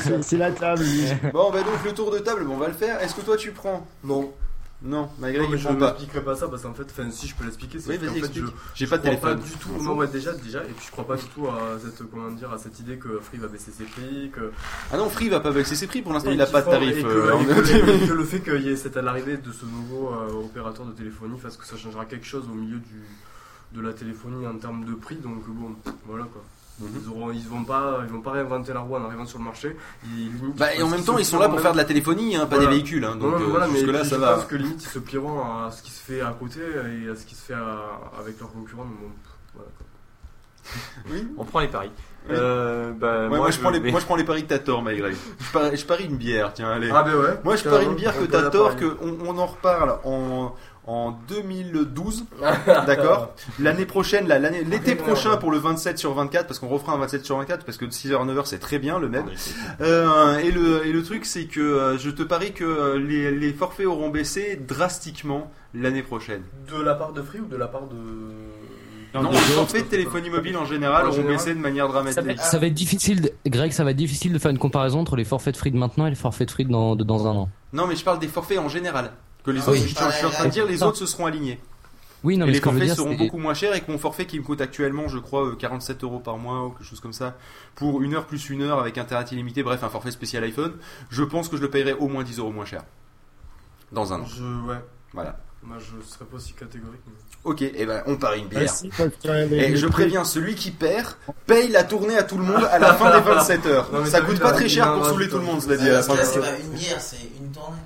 C'est- 0.04 0.22
c'est 0.22 0.38
la 0.38 0.52
table, 0.52 0.84
lui. 0.84 1.06
Bon, 1.32 1.50
bah 1.50 1.60
donc 1.60 1.84
le 1.86 1.94
tour 1.94 2.12
de 2.12 2.20
table, 2.20 2.44
bon, 2.44 2.56
on 2.56 2.58
va 2.58 2.68
le 2.68 2.74
faire. 2.74 3.00
Est-ce 3.02 3.16
que 3.16 3.22
toi 3.22 3.38
tu 3.38 3.52
prends? 3.52 3.86
Non. 4.04 4.32
Non, 4.82 5.10
malgré 5.20 5.46
qu'il 5.46 5.58
je 5.58 5.66
prend 5.66 5.76
pas. 5.76 5.88
n'expliquerai 5.88 6.24
pas 6.24 6.36
ça 6.36 6.48
parce 6.48 6.62
qu'en 6.64 6.74
fait, 6.74 6.88
si 7.12 7.28
je 7.28 7.36
peux 7.36 7.44
l'expliquer, 7.44 7.80
c'est 7.80 7.90
Oui, 7.90 7.98
qu'en 8.00 8.06
vas-y, 8.06 8.14
fait, 8.14 8.20
explique. 8.28 8.46
je, 8.46 8.52
J'ai 8.76 8.88
pas 8.88 8.98
de 8.98 9.04
téléphone. 9.04 9.38
pas 9.38 9.44
du 9.46 9.52
tout. 9.52 9.70
Non, 9.84 9.96
ouais, 9.96 10.08
déjà, 10.08 10.32
déjà, 10.34 10.64
et 10.64 10.68
puis 10.70 10.86
je 10.86 10.92
crois 10.92 11.06
pas 11.06 11.18
du 11.18 11.26
tout 11.26 11.48
à 11.48 11.78
cette, 11.84 12.10
comment 12.10 12.32
dire, 12.32 12.50
à 12.54 12.58
cette 12.58 12.80
idée 12.80 12.96
que 12.98 13.20
Free 13.20 13.38
va 13.40 13.48
baisser 13.48 13.72
ses 13.72 13.84
prix, 13.84 14.32
que, 14.34 14.52
Ah 14.92 14.96
non, 14.98 15.10
Free 15.10 15.28
va 15.28 15.42
pas 15.42 15.52
baisser 15.52 15.76
ses 15.76 15.86
prix 15.88 16.02
pour 16.02 16.14
l'instant, 16.14 16.32
il 16.32 16.42
a 16.42 16.46
qu'il 16.46 16.54
pas 16.54 16.62
de 16.62 16.70
tarif. 16.70 16.98
et 16.98 17.04
que, 17.04 17.08
euh, 17.08 17.40
et 17.42 17.46
que- 17.46 18.08
que 18.08 18.14
le 18.14 18.24
fait 18.24 18.40
qu'il 18.40 18.62
y 18.62 18.70
ait 18.70 18.78
cette 18.78 18.96
l'arrivée 18.96 19.36
de 19.36 19.52
ce 19.52 19.66
nouveau 19.66 20.14
euh, 20.14 20.46
opérateur 20.46 20.86
de 20.86 20.94
téléphonie 20.94 21.38
fasse 21.40 21.58
que 21.58 21.66
ça 21.66 21.76
changera 21.76 22.06
quelque 22.06 22.26
chose 22.26 22.46
au 22.50 22.54
milieu 22.56 22.78
du, 22.78 23.04
de 23.74 23.82
la 23.82 23.92
téléphonie 23.92 24.48
en 24.48 24.56
termes 24.58 24.86
de 24.86 24.94
prix, 24.94 25.18
donc 25.18 25.46
bon, 25.46 25.76
voilà 26.08 26.24
quoi. 26.24 26.42
Mhm. 26.80 26.88
Ils, 27.04 27.10
auront, 27.10 27.32
ils 27.32 27.48
vont 27.48 27.64
pas, 27.64 28.00
ils 28.06 28.12
vont 28.12 28.22
pas 28.22 28.32
réinventer 28.32 28.74
la 28.74 28.80
roue 28.80 28.96
en 28.96 29.04
arrivant 29.06 29.26
sur 29.26 29.38
le 29.40 29.44
marché. 29.46 29.76
Ils, 30.06 30.34
limite, 30.36 30.56
Bah, 30.58 30.74
et 30.74 30.82
en 30.82 30.88
même 30.90 31.04
temps, 31.04 31.18
ils 31.18 31.26
sont 31.26 31.38
là 31.40 31.50
pour 31.50 31.60
faire 31.60 31.74
de 31.74 31.78
la 31.78 31.86
téléphonie, 31.86 32.36
hein, 32.36 32.42
pas 32.46 32.56
Voilà. 32.56 32.66
des 32.66 32.76
véhicules. 32.78 33.04
Hein, 33.04 33.16
donc 33.16 33.32
non, 33.34 33.40
non, 33.40 33.46
euh, 33.46 33.50
voilà, 33.50 33.68
mais 33.68 33.84
puis 33.84 33.92
ça 33.98 34.04
je 34.04 34.16
va. 34.16 34.36
pense 34.36 34.46
que 34.46 34.56
limite 34.56 34.82
ils 34.84 34.88
se 34.90 35.00
plieront 35.00 35.42
à 35.42 35.72
ce 35.72 35.82
qui 35.84 35.92
se 35.92 36.02
fait 36.02 36.22
à 36.22 36.32
côté 36.40 36.60
et 36.62 37.10
à 37.10 37.16
ce 37.16 37.26
qui 37.26 37.36
se 37.36 37.46
fait 37.46 37.54
à- 37.54 38.00
avec 38.20 38.40
leurs 38.40 38.52
concurrents. 38.52 38.86
donc 38.86 38.98
bon, 39.00 39.12
voilà, 39.56 39.70
quoi. 39.78 39.86
Oui. 41.12 41.28
On 41.38 41.46
prend 41.46 41.60
les 41.62 41.68
paris. 41.68 41.92
Euh, 42.30 42.92
bah, 42.92 43.28
Ouais, 43.30 43.38
moi, 43.38 43.50
je 43.50 43.60
prends 43.60 43.70
les, 43.72 43.80
vais- 43.80 43.92
moi 43.92 44.00
je 44.02 44.06
prends 44.06 44.16
les 44.18 44.24
paris 44.26 44.44
que 44.44 44.50
t'as 44.50 44.60
tort, 44.60 44.84
Greg. 44.84 45.16
Je 45.40 45.52
parie, 45.52 45.78
je 45.78 45.86
parie 45.86 46.06
une 46.06 46.18
bière, 46.18 46.54
tiens, 46.54 46.70
allez. 46.70 46.90
Ah, 46.94 47.02
bah 47.02 47.16
ouais. 47.16 47.40
Moi 47.44 47.56
je 47.56 47.64
parie 47.64 47.86
une 47.86 47.96
bière 47.96 48.18
que 48.18 48.26
t'as 48.26 48.50
tort, 48.50 48.76
que 48.76 48.98
on, 49.02 49.18
on 49.26 49.38
en 49.38 49.46
reparle 49.48 49.98
en, 50.04 50.54
en 50.90 51.12
2012, 51.28 52.26
d'accord 52.88 53.36
L'année 53.60 53.86
prochaine, 53.86 54.28
là, 54.28 54.40
l'année, 54.40 54.64
l'été 54.64 54.96
prochain 54.96 55.38
pour 55.38 55.52
le 55.52 55.58
27 55.60 55.98
sur 56.00 56.14
24, 56.14 56.48
parce 56.48 56.60
qu'on 56.60 56.68
refera 56.68 56.94
un 56.94 56.98
27 56.98 57.24
sur 57.26 57.38
24, 57.38 57.64
parce 57.64 57.78
que 57.78 57.86
de 57.86 57.92
6h 57.92 58.16
à 58.20 58.26
9h 58.26 58.42
c'est 58.46 58.60
très 58.60 58.80
bien 58.80 58.98
le 59.00 59.08
même. 59.10 59.26
Euh, 59.82 60.38
et, 60.40 60.52
le, 60.52 60.86
et 60.88 60.92
le 60.92 61.04
truc 61.04 61.26
c'est 61.26 61.46
que 61.46 61.60
euh, 61.60 61.98
je 61.98 62.10
te 62.10 62.24
parie 62.24 62.54
que 62.54 62.64
euh, 62.64 62.98
les, 62.98 63.32
les 63.32 63.54
forfaits 63.54 63.86
auront 63.86 64.10
baissé 64.10 64.56
drastiquement 64.68 65.52
l'année 65.74 66.02
prochaine. 66.04 66.42
De 66.76 66.82
la 66.82 66.96
part 66.96 67.14
de 67.14 67.22
Free 67.22 67.40
ou 67.42 67.46
de 67.46 67.56
la 67.58 67.68
part 67.68 67.84
de. 67.88 67.96
Non, 69.14 69.32
les 69.32 69.38
forfaits 69.38 69.86
de 69.86 69.90
téléphonie 69.90 70.30
mobile 70.30 70.56
en 70.58 70.66
général 70.66 71.08
auront 71.08 71.24
baissé 71.24 71.54
de 71.56 71.60
manière 71.60 71.88
Ça 71.88 71.94
va, 71.94 72.02
dramatique. 72.12 72.40
ça 72.42 72.60
va 72.60 72.68
être 72.68 72.74
difficile, 72.76 73.22
de- 73.22 73.32
Greg, 73.48 73.72
ça 73.72 73.84
va 73.84 73.92
être 73.92 73.98
difficile 73.98 74.32
de 74.34 74.38
faire 74.40 74.52
une 74.52 74.60
comparaison 74.60 75.00
entre 75.00 75.16
les 75.16 75.24
forfaits 75.24 75.54
de 75.54 75.58
free 75.58 75.72
de 75.72 75.78
maintenant 75.78 76.06
et 76.06 76.12
les 76.12 76.16
forfaits 76.16 76.48
de 76.48 76.52
free 76.52 76.66
de 76.66 76.72
dans, 76.72 76.96
de 76.96 77.04
dans 77.04 77.26
un 77.28 77.32
an. 77.36 77.50
Non, 77.74 77.88
mais 77.88 77.96
je 77.96 78.04
parle 78.04 78.20
des 78.20 78.28
forfaits 78.28 78.60
en 78.60 78.70
général. 78.70 79.12
Que 79.44 79.52
les 79.52 79.60
Ah 79.60 79.70
autres, 79.70 79.72
oui, 79.72 79.80
je, 79.80 79.88
je 79.88 80.12
suis 80.18 80.26
en 80.26 80.30
train 80.30 80.46
de 80.46 80.50
dire, 80.52 80.66
les 80.66 80.84
autres 80.84 80.98
se 80.98 81.06
seront 81.06 81.26
alignés. 81.26 81.60
Oui, 82.22 82.36
non, 82.36 82.46
et 82.46 82.48
mais 82.48 82.54
les 82.56 82.60
forfaits 82.62 82.84
dire, 82.84 82.96
seront 82.98 83.12
c'est- 83.12 83.16
beaucoup 83.18 83.38
moins 83.38 83.54
chers 83.54 83.74
et 83.74 83.80
que 83.80 83.90
mon 83.90 83.98
forfait 83.98 84.26
qui 84.26 84.38
me 84.40 84.44
coûte 84.44 84.60
actuellement, 84.60 85.08
je 85.08 85.20
crois, 85.20 85.46
euh, 85.48 85.56
47 85.56 86.04
euros 86.04 86.20
par 86.20 86.38
mois 86.38 86.66
ou 86.66 86.72
quelque 86.72 86.84
chose 86.84 87.00
comme 87.00 87.14
ça, 87.14 87.38
pour 87.76 88.02
une 88.02 88.14
heure 88.14 88.26
plus 88.26 88.50
une 88.50 88.62
heure 88.62 88.80
avec 88.80 88.98
internet 88.98 89.32
illimité, 89.32 89.64
bref, 89.64 89.82
un 89.84 89.90
forfait 89.90 90.12
spécial 90.12 90.44
iPhone, 90.44 90.74
je 91.10 91.24
pense 91.24 91.48
que 91.48 91.56
je 91.56 91.62
le 91.62 91.70
paierai 91.70 91.94
au 91.94 92.10
moins 92.10 92.24
10 92.24 92.40
euros 92.40 92.52
moins 92.52 92.66
cher. 92.66 92.84
Dans 93.94 94.12
un 94.12 94.20
an. 94.22 94.26
Je. 94.26 94.44
Ouais. 94.44 94.76
Voilà. 95.14 95.38
Moi, 95.64 95.78
je 95.80 96.06
serais 96.08 96.26
pas 96.26 96.36
aussi 96.38 96.54
catégorique. 96.54 97.02
mais- 97.08 97.14
Ok, 97.46 97.62
et 97.62 97.86
ben 97.86 98.04
on 98.06 98.18
parie 98.18 98.42
une 98.42 98.48
bière. 98.48 98.70
Ah, 99.00 99.04
les- 99.46 99.56
Et 99.58 99.70
les 99.70 99.78
je 99.78 99.88
préviens, 99.88 100.26
celui 100.26 100.56
qui 100.56 100.72
perd 100.72 101.08
paye 101.48 101.70
la 101.70 101.84
tournée 101.86 102.18
à 102.18 102.24
tout 102.24 102.38
le 102.38 102.44
monde 102.44 102.66
à 102.70 102.80
la 102.80 102.94
fin 102.96 103.18
des 103.18 103.22
27 103.26 103.66
heures. 103.66 103.90
Non, 103.94 104.06
ça 104.06 104.20
coûte 104.22 104.40
pas 104.42 104.52
très 104.52 104.68
cher 104.68 104.94
pour 104.94 105.06
saouler 105.06 105.30
tout 105.30 105.38
le 105.38 105.44
monde, 105.46 105.62
cela 105.62 105.78
dit, 105.78 105.90
à 105.90 106.02
c'est 106.02 106.40
pas 106.40 106.58
une 106.60 106.70
bière, 106.72 107.00
c'est 107.00 107.18
une 107.40 107.50
tournée. 107.52 107.78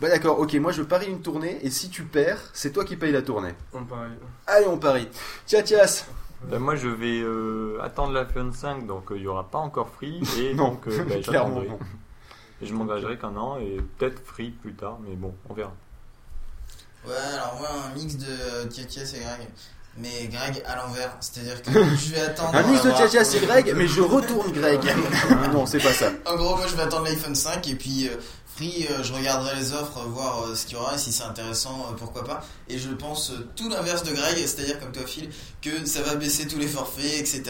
Bah 0.00 0.08
d'accord, 0.08 0.38
ok, 0.40 0.54
moi 0.54 0.72
je 0.72 0.82
parie 0.82 1.06
une 1.08 1.20
tournée 1.20 1.58
et 1.62 1.70
si 1.70 1.90
tu 1.90 2.04
perds, 2.04 2.40
c'est 2.54 2.72
toi 2.72 2.84
qui 2.84 2.96
payes 2.96 3.12
la 3.12 3.22
tournée. 3.22 3.54
On 3.74 3.84
parie. 3.84 4.10
Allez, 4.46 4.66
on 4.66 4.78
parie. 4.78 5.08
Tiens, 5.46 5.62
Tias. 5.62 6.06
Bah, 6.44 6.58
moi, 6.58 6.74
je 6.74 6.88
vais 6.88 7.20
euh, 7.20 7.78
attendre 7.82 8.14
l'iPhone 8.14 8.50
5, 8.54 8.86
donc 8.86 9.12
euh, 9.12 9.16
il 9.18 9.22
y 9.24 9.26
aura 9.26 9.44
pas 9.50 9.58
encore 9.58 9.90
free. 9.90 10.22
Et 10.38 10.54
Non, 10.54 10.68
donc, 10.68 10.86
euh, 10.88 11.04
bah, 11.04 11.16
clairement 11.22 11.60
non. 11.60 11.78
Et 12.62 12.66
je 12.66 12.72
m'engagerai 12.74 13.18
qu'un 13.18 13.36
an 13.36 13.58
et 13.58 13.78
peut-être 13.98 14.22
free 14.24 14.50
plus 14.50 14.74
tard, 14.74 14.98
mais 15.06 15.14
bon, 15.16 15.34
on 15.48 15.54
verra. 15.54 15.72
Ouais, 17.06 17.12
alors 17.34 17.56
moi, 17.58 17.68
un 17.90 17.94
mix 17.94 18.16
de 18.16 18.68
Tiatias 18.68 19.12
et 19.16 19.20
Greg. 19.20 19.48
Mais 19.96 20.28
Greg 20.28 20.62
à 20.66 20.76
l'envers, 20.76 21.16
c'est-à-dire 21.20 21.60
que 21.62 21.72
je 21.96 22.14
vais 22.14 22.20
attendre. 22.20 22.54
Un 22.54 22.62
mix 22.64 22.82
de 22.84 22.90
avoir- 22.90 23.08
Tias 23.08 23.24
c'est 23.24 23.40
Greg, 23.40 23.72
mais 23.76 23.86
je 23.86 24.00
retourne 24.02 24.52
Greg. 24.52 24.80
non, 25.52 25.66
c'est 25.66 25.78
pas 25.82 25.92
ça. 25.92 26.10
En 26.26 26.36
gros, 26.36 26.56
moi 26.56 26.66
je 26.68 26.76
vais 26.76 26.82
attendre 26.82 27.06
l'iPhone 27.06 27.34
5 27.34 27.66
et 27.68 27.74
puis 27.74 28.08
euh, 28.68 28.94
euh, 29.00 29.02
je 29.02 29.12
regarderai 29.12 29.56
les 29.56 29.72
offres, 29.72 29.98
euh, 29.98 30.08
voir 30.08 30.44
euh, 30.44 30.54
ce 30.54 30.66
qu'il 30.66 30.76
y 30.76 30.80
aura 30.80 30.94
et 30.94 30.98
si 30.98 31.12
c'est 31.12 31.24
intéressant, 31.24 31.86
euh, 31.90 31.94
pourquoi 31.96 32.24
pas. 32.24 32.42
Et 32.68 32.78
je 32.78 32.88
pense 32.90 33.30
euh, 33.30 33.46
tout 33.56 33.68
l'inverse 33.68 34.02
de 34.02 34.12
Greg, 34.12 34.36
c'est-à-dire 34.38 34.78
comme 34.80 34.92
toi 34.92 35.02
Phil, 35.06 35.30
que 35.62 35.86
ça 35.86 36.02
va 36.02 36.14
baisser 36.16 36.46
tous 36.46 36.58
les 36.58 36.66
forfaits, 36.66 37.04
etc. 37.20 37.42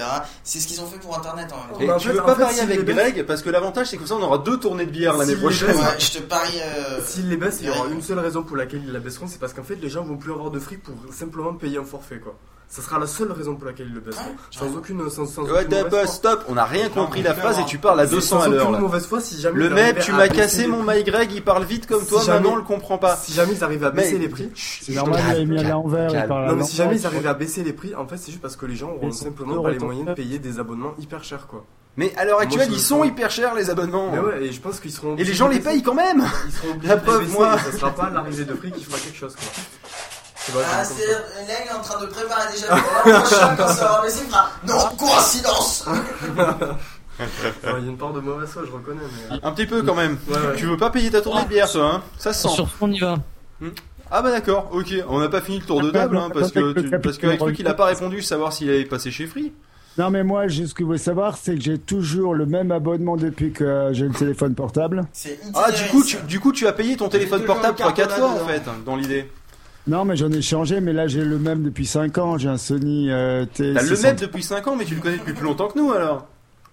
C'est 0.44 0.60
ce 0.60 0.66
qu'ils 0.66 0.80
ont 0.80 0.86
fait 0.86 0.98
pour 0.98 1.16
Internet 1.16 1.48
en 1.52 1.56
même 1.58 1.74
temps. 1.74 1.80
Et 1.80 1.86
Bah, 1.86 1.96
tu 1.98 2.08
fait- 2.08 2.14
veux 2.14 2.22
pas 2.22 2.34
fait, 2.34 2.42
parier 2.42 2.60
avec 2.60 2.84
baisse- 2.84 2.94
Greg 2.96 3.26
parce 3.26 3.42
que 3.42 3.50
l'avantage 3.50 3.88
c'est 3.88 3.96
que 3.96 4.06
ça 4.06 4.14
on 4.16 4.22
aura 4.22 4.38
deux 4.38 4.58
tournées 4.58 4.86
de 4.86 4.90
bière 4.90 5.12
l'année 5.16 5.32
S'il 5.32 5.34
les 5.36 5.40
prochaine. 5.42 5.66
baisse- 5.68 5.76
Ouais, 5.78 5.98
je 6.00 6.10
te 6.12 6.18
parie. 6.22 6.60
euh, 6.60 7.00
S'ils 7.06 7.28
les 7.28 7.36
baissent, 7.36 7.58
il 7.60 7.66
y 7.66 7.70
aura 7.70 7.88
une 7.88 8.02
seule 8.02 8.18
raison 8.20 8.42
pour 8.42 8.56
laquelle 8.56 8.82
ils 8.84 8.92
la 8.92 9.00
baisseront, 9.00 9.26
c'est 9.28 9.38
parce 9.38 9.52
qu'en 9.52 9.64
fait, 9.64 9.76
les 9.76 9.88
gens 9.90 10.04
vont 10.04 10.16
plus 10.16 10.32
avoir 10.32 10.50
de 10.50 10.58
fric 10.60 10.82
pour 10.82 10.94
simplement 11.12 11.54
payer 11.54 11.78
un 11.78 11.84
forfait, 11.84 12.18
quoi. 12.20 12.36
Ça 12.72 12.82
sera 12.82 13.00
la 13.00 13.08
seule 13.08 13.32
raison 13.32 13.56
pour 13.56 13.66
laquelle 13.66 13.88
ils 13.88 13.94
le 13.94 14.00
baisseront. 14.00 14.22
Sans 14.52 14.76
aucune, 14.76 15.10
sans, 15.10 15.26
sans 15.26 15.42
Ouais, 15.42 15.64
aucune 15.64 15.76
mauvaise 15.82 15.90
foi. 15.90 16.06
stop, 16.06 16.44
on 16.48 16.56
a 16.56 16.64
rien 16.64 16.88
compris 16.88 17.20
la 17.20 17.34
phrase 17.34 17.58
et 17.58 17.64
tu 17.64 17.78
parles 17.78 17.98
à 17.98 18.06
C'est 18.06 18.14
200 18.14 18.38
sans 18.38 18.44
à 18.44 18.48
l'heure. 18.48 18.62
aucune 18.62 18.74
là. 18.74 18.78
mauvaise 18.78 19.06
foi, 19.06 19.20
si 19.20 19.40
jamais 19.40 19.58
Le 19.58 19.66
ils 19.66 19.72
mec, 19.74 19.82
arrivaient 19.82 20.00
tu 20.02 20.10
à 20.12 20.14
m'as 20.14 20.28
baisser 20.28 20.36
cassé 20.40 20.60
les 20.62 20.66
mon 20.68 20.84
prix. 20.84 20.98
My 20.98 21.02
Greg, 21.04 21.32
il 21.32 21.42
parle 21.42 21.64
vite 21.64 21.88
comme 21.88 22.02
Si 22.02 22.08
toi, 22.10 22.20
jamais- 22.22 22.34
maintenant 22.38 22.52
on 22.52 22.56
le 22.56 22.62
comprend 22.62 22.96
pas. 22.98 23.16
Si 23.16 23.32
jamais 23.32 23.54
ils 23.54 23.64
arrivent 23.64 23.82
à 23.84 23.90
baisser 23.90 24.12
Mais- 24.12 24.18
les 24.20 24.28
prix, 24.28 24.50
C'est 24.54 24.92
normal, 24.94 25.20
il 25.30 25.40
a 25.40 25.44
mis 25.46 25.58
à 25.58 25.62
l'envers, 25.64 26.10
il 26.10 26.12
calme. 26.12 26.28
parle 26.28 26.44
à 26.44 26.50
non 26.52 26.56
mais 26.58 26.62
si 26.64 26.76
jamais 26.76 26.94
ils 26.96 27.06
arrivent 27.06 27.26
à 27.26 27.34
baisser 27.34 27.64
les 27.64 27.72
prix, 27.72 27.92
en 27.96 28.06
fait 28.06 28.16
c'est 28.18 28.30
juste 28.30 28.40
parce 28.42 28.54
que 28.54 28.66
les 28.66 28.76
gens 28.76 28.90
auront 28.90 29.08
Ils 29.08 29.12
sont 29.14 29.24
simplement 29.24 29.60
pas 29.64 29.70
les 29.72 29.78
moyens 29.80 30.06
de 30.06 30.14
payer 30.14 30.38
des 30.38 30.60
abonnements 30.60 30.94
hyper 31.00 31.24
chers 31.24 31.48
quoi. 31.48 31.64
Mais 31.96 32.12
à 32.16 32.24
l'heure 32.24 32.34
Moi, 32.36 32.44
actuelle, 32.44 32.66
je 32.68 32.70
ils 32.70 32.74
le 32.74 32.78
sont 32.78 33.02
hyper 33.02 33.32
chers 33.32 33.52
les 33.56 33.68
abonnements. 33.68 34.12
Mais 34.12 34.20
ouais, 34.20 34.44
et 34.44 34.52
je 34.52 34.60
pense 34.60 34.78
qu'ils 34.78 34.92
seront. 34.92 35.16
Et 35.16 35.24
les 35.24 35.34
gens 35.34 35.48
les 35.48 35.58
payent 35.58 35.82
quand 35.82 35.92
même. 35.94 36.22
Ils 36.46 36.52
seront 36.52 36.70
obligés 36.74 36.88
La 36.88 36.96
de 36.96 37.02
preuve, 37.02 37.20
baisser, 37.24 37.32
moi. 37.36 37.56
et 37.56 37.72
Ça 37.72 37.78
sera 37.78 37.90
pas 37.90 38.10
l'arrivée 38.10 38.44
de 38.44 38.54
prix 38.54 38.70
qui 38.70 38.84
fera 38.84 38.96
quelque 38.98 39.16
chose 39.18 39.34
quoi. 39.34 39.44
C'est 40.52 40.58
pas 40.58 40.66
Ah, 40.72 40.84
c'est 40.84 40.94
ça. 40.94 41.10
là, 41.12 41.54
il 41.64 41.68
est 41.68 41.72
en 41.72 41.80
train 41.80 42.00
de 42.00 42.06
préparer 42.06 42.52
déjà 42.52 42.66
pour 42.68 43.12
l'an 43.12 43.20
prochain 43.20 43.54
quand 43.58 43.68
ça 43.68 44.02
Non, 44.66 44.96
coïncidence 44.98 45.84
Ouais, 47.20 47.26
Il 47.78 47.84
y 47.84 47.88
a 47.88 47.90
une 47.90 47.98
part 47.98 48.12
de 48.12 48.20
mauvaise 48.20 48.48
foi, 48.48 48.62
je 48.66 48.72
reconnais. 48.72 49.00
Mais... 49.30 49.36
Un 49.42 49.52
petit 49.52 49.66
peu 49.66 49.82
quand 49.82 49.94
même. 49.94 50.16
Ouais, 50.28 50.34
ouais. 50.34 50.56
Tu 50.56 50.64
veux 50.66 50.76
pas 50.78 50.90
payer 50.90 51.10
ta 51.10 51.20
tournée 51.20 51.42
de 51.44 51.48
bière, 51.48 51.70
toi, 51.70 51.94
hein? 51.96 52.02
Ça 52.18 52.32
se 52.32 52.48
sent. 52.48 52.54
Sur 52.54 52.68
on 52.80 52.90
y 52.90 52.98
va. 52.98 53.16
Ah 54.10 54.22
bah 54.22 54.30
d'accord, 54.30 54.70
ok. 54.72 54.94
On 55.08 55.20
n'a 55.20 55.28
pas 55.28 55.40
fini 55.40 55.58
le 55.60 55.64
tour 55.64 55.82
de 55.82 55.90
table, 55.90 56.16
hein, 56.16 56.30
parce 56.32 56.50
que 56.50 56.72
tu- 56.72 56.98
parce 56.98 57.18
qu'avec 57.18 57.38
truc, 57.38 57.58
il 57.58 57.68
a 57.68 57.74
pas 57.74 57.86
répondu 57.86 58.22
savoir 58.22 58.52
s'il 58.52 58.68
avait 58.70 58.84
passé 58.84 59.10
chez 59.10 59.26
Free. 59.26 59.52
Non, 59.98 60.08
mais 60.10 60.22
moi, 60.24 60.48
ce 60.48 60.72
que 60.72 60.82
vous 60.82 60.86
voulez 60.86 60.98
savoir, 60.98 61.36
c'est 61.36 61.56
que 61.56 61.60
j'ai 61.60 61.76
toujours 61.76 62.34
le 62.34 62.46
même 62.46 62.70
abonnement 62.72 63.16
depuis 63.16 63.52
que 63.52 63.90
j'ai 63.92 64.06
le 64.06 64.14
téléphone 64.14 64.54
portable. 64.54 65.04
C'est 65.12 65.38
Ah 65.54 65.70
du 65.72 65.84
coup, 65.90 66.02
tu, 66.02 66.16
du 66.26 66.40
coup, 66.40 66.52
tu 66.52 66.66
as 66.66 66.72
payé 66.72 66.96
ton 66.96 67.08
téléphone 67.08 67.44
portable 67.44 67.76
une 67.78 67.92
carte 67.92 68.12
3-4 68.12 68.16
fois 68.18 68.28
en 68.30 68.46
fait, 68.46 68.62
dans 68.86 68.96
l'idée. 68.96 69.30
Non, 69.86 70.04
mais 70.04 70.16
j'en 70.16 70.30
ai 70.30 70.42
changé, 70.42 70.80
mais 70.80 70.92
là, 70.92 71.06
j'ai 71.08 71.24
le 71.24 71.38
même 71.38 71.62
depuis 71.62 71.86
5 71.86 72.16
ans. 72.18 72.38
J'ai 72.38 72.48
un 72.48 72.58
Sony 72.58 73.10
euh, 73.10 73.44
T. 73.46 73.72
T'as 73.74 73.82
le 73.82 74.02
même 74.02 74.16
depuis 74.16 74.42
5 74.42 74.66
ans, 74.68 74.76
mais 74.76 74.84
tu 74.84 74.94
le 74.94 75.00
connais 75.00 75.18
depuis 75.18 75.32
plus 75.32 75.44
longtemps 75.44 75.68
que 75.68 75.78
nous 75.78 75.90
alors. 75.92 76.26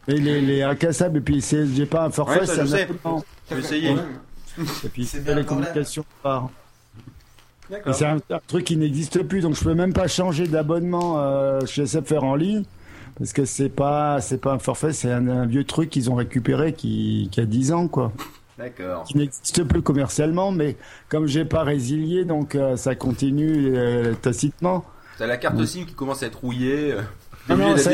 Et 0.08 0.16
les, 0.20 0.42
les 0.42 0.62
incassables, 0.62 1.18
et 1.18 1.22
puis 1.22 1.42
c'est- 1.42 1.68
j'ai 1.68 1.86
pas 1.86 2.06
un 2.06 2.10
forfait, 2.10 2.40
Ouais, 2.42 2.46
ça, 2.46 2.54
c'est 2.56 2.62
un 2.62 2.66
je 2.66 2.70
sais. 2.72 2.88
veux 3.52 3.60
essayer 3.60 3.96
Et 4.86 4.90
puis 4.90 5.06
C'est 5.06 5.26
les 5.36 5.44
communications 5.44 6.06
par. 6.24 6.50
C'est 7.92 8.06
un, 8.06 8.18
un 8.30 8.40
truc 8.48 8.64
qui 8.64 8.78
n'existe 8.78 9.22
plus, 9.24 9.42
donc 9.42 9.56
je 9.56 9.64
peux 9.64 9.74
même 9.74 9.92
pas 9.92 10.08
changer 10.08 10.48
d'abonnement 10.48 11.16
euh, 11.20 11.66
chez 11.66 11.86
SFR 11.86 12.24
en 12.24 12.36
ligne. 12.36 12.64
Parce 13.18 13.34
que 13.34 13.44
c'est 13.46 13.68
pas, 13.70 14.22
c'est 14.22 14.38
pas 14.40 14.54
un 14.54 14.60
forfait, 14.60 14.94
c'est 14.94 15.12
un, 15.12 15.28
un 15.28 15.46
vieux 15.46 15.64
truc 15.66 15.90
qu'ils 15.90 16.10
ont 16.12 16.16
récupéré 16.16 16.72
qui, 16.74 17.28
qui 17.32 17.42
a 17.42 17.46
10 17.46 17.72
ans, 17.74 17.88
quoi. 17.88 18.14
D'accord. 18.58 19.04
Qui 19.04 19.18
n'existe 19.18 19.64
plus 19.64 19.82
commercialement, 19.82 20.52
mais 20.52 20.76
comme 21.10 21.28
j'ai 21.28 21.46
pas 21.46 21.64
résilié, 21.64 22.26
donc 22.26 22.56
euh, 22.56 22.76
ça 22.76 22.96
continue 22.96 23.76
euh, 23.76 24.14
tacitement. 24.16 24.84
T'as 25.18 25.28
la 25.28 25.38
carte 25.38 25.64
SIM 25.66 25.86
qui 25.86 25.94
commence 25.94 26.24
à 26.24 26.28
être 26.28 26.40
rouillée. 26.40 26.94
euh, 26.94 27.02
T'es 27.48 27.56
Non, 27.56 27.70
non, 27.70 27.78
ça- 27.78 27.92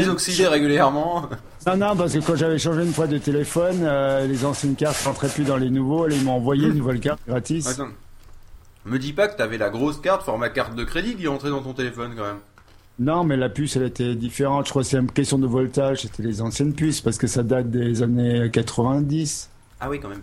régulièrement. 0.49 1.29
Non, 1.67 1.77
non, 1.77 1.95
parce 1.95 2.13
que 2.13 2.19
quand 2.19 2.35
j'avais 2.35 2.57
changé 2.57 2.83
une 2.83 2.91
fois 2.93 3.07
de 3.07 3.17
téléphone, 3.17 3.79
euh, 3.83 4.25
les 4.25 4.45
anciennes 4.45 4.75
cartes 4.75 5.01
rentraient 5.03 5.29
plus 5.29 5.43
dans 5.43 5.57
les 5.57 5.69
nouveaux, 5.69 6.07
et 6.09 6.15
ils 6.15 6.23
m'ont 6.23 6.33
envoyé 6.33 6.67
une 6.67 6.73
nouvelle 6.77 6.99
carte 6.99 7.19
gratis. 7.27 7.67
Attends. 7.67 7.89
Me 8.85 8.97
dis 8.99 9.13
pas 9.13 9.27
que 9.29 9.37
t'avais 9.37 9.57
la 9.57 9.69
grosse 9.69 9.99
carte 10.01 10.23
format 10.23 10.49
carte 10.49 10.75
de 10.75 10.83
crédit 10.83 11.15
qui 11.15 11.23
est 11.23 11.49
dans 11.49 11.61
ton 11.61 11.73
téléphone 11.73 12.13
quand 12.17 12.23
même. 12.25 12.39
Non, 12.99 13.23
mais 13.23 13.37
la 13.37 13.49
puce, 13.49 13.75
elle 13.77 13.83
était 13.83 14.15
différente. 14.15 14.65
Je 14.65 14.71
crois 14.71 14.81
que 14.83 14.87
c'est 14.89 14.97
une 14.97 15.09
question 15.11 15.39
de 15.39 15.47
voltage. 15.47 16.01
C'était 16.01 16.23
les 16.23 16.41
anciennes 16.41 16.73
puces 16.73 16.99
parce 17.01 17.17
que 17.17 17.27
ça 17.27 17.43
date 17.43 17.69
des 17.71 18.03
années 18.03 18.49
90. 18.51 19.49
Ah 19.79 19.89
oui 19.89 19.99
quand 20.01 20.09
même. 20.09 20.21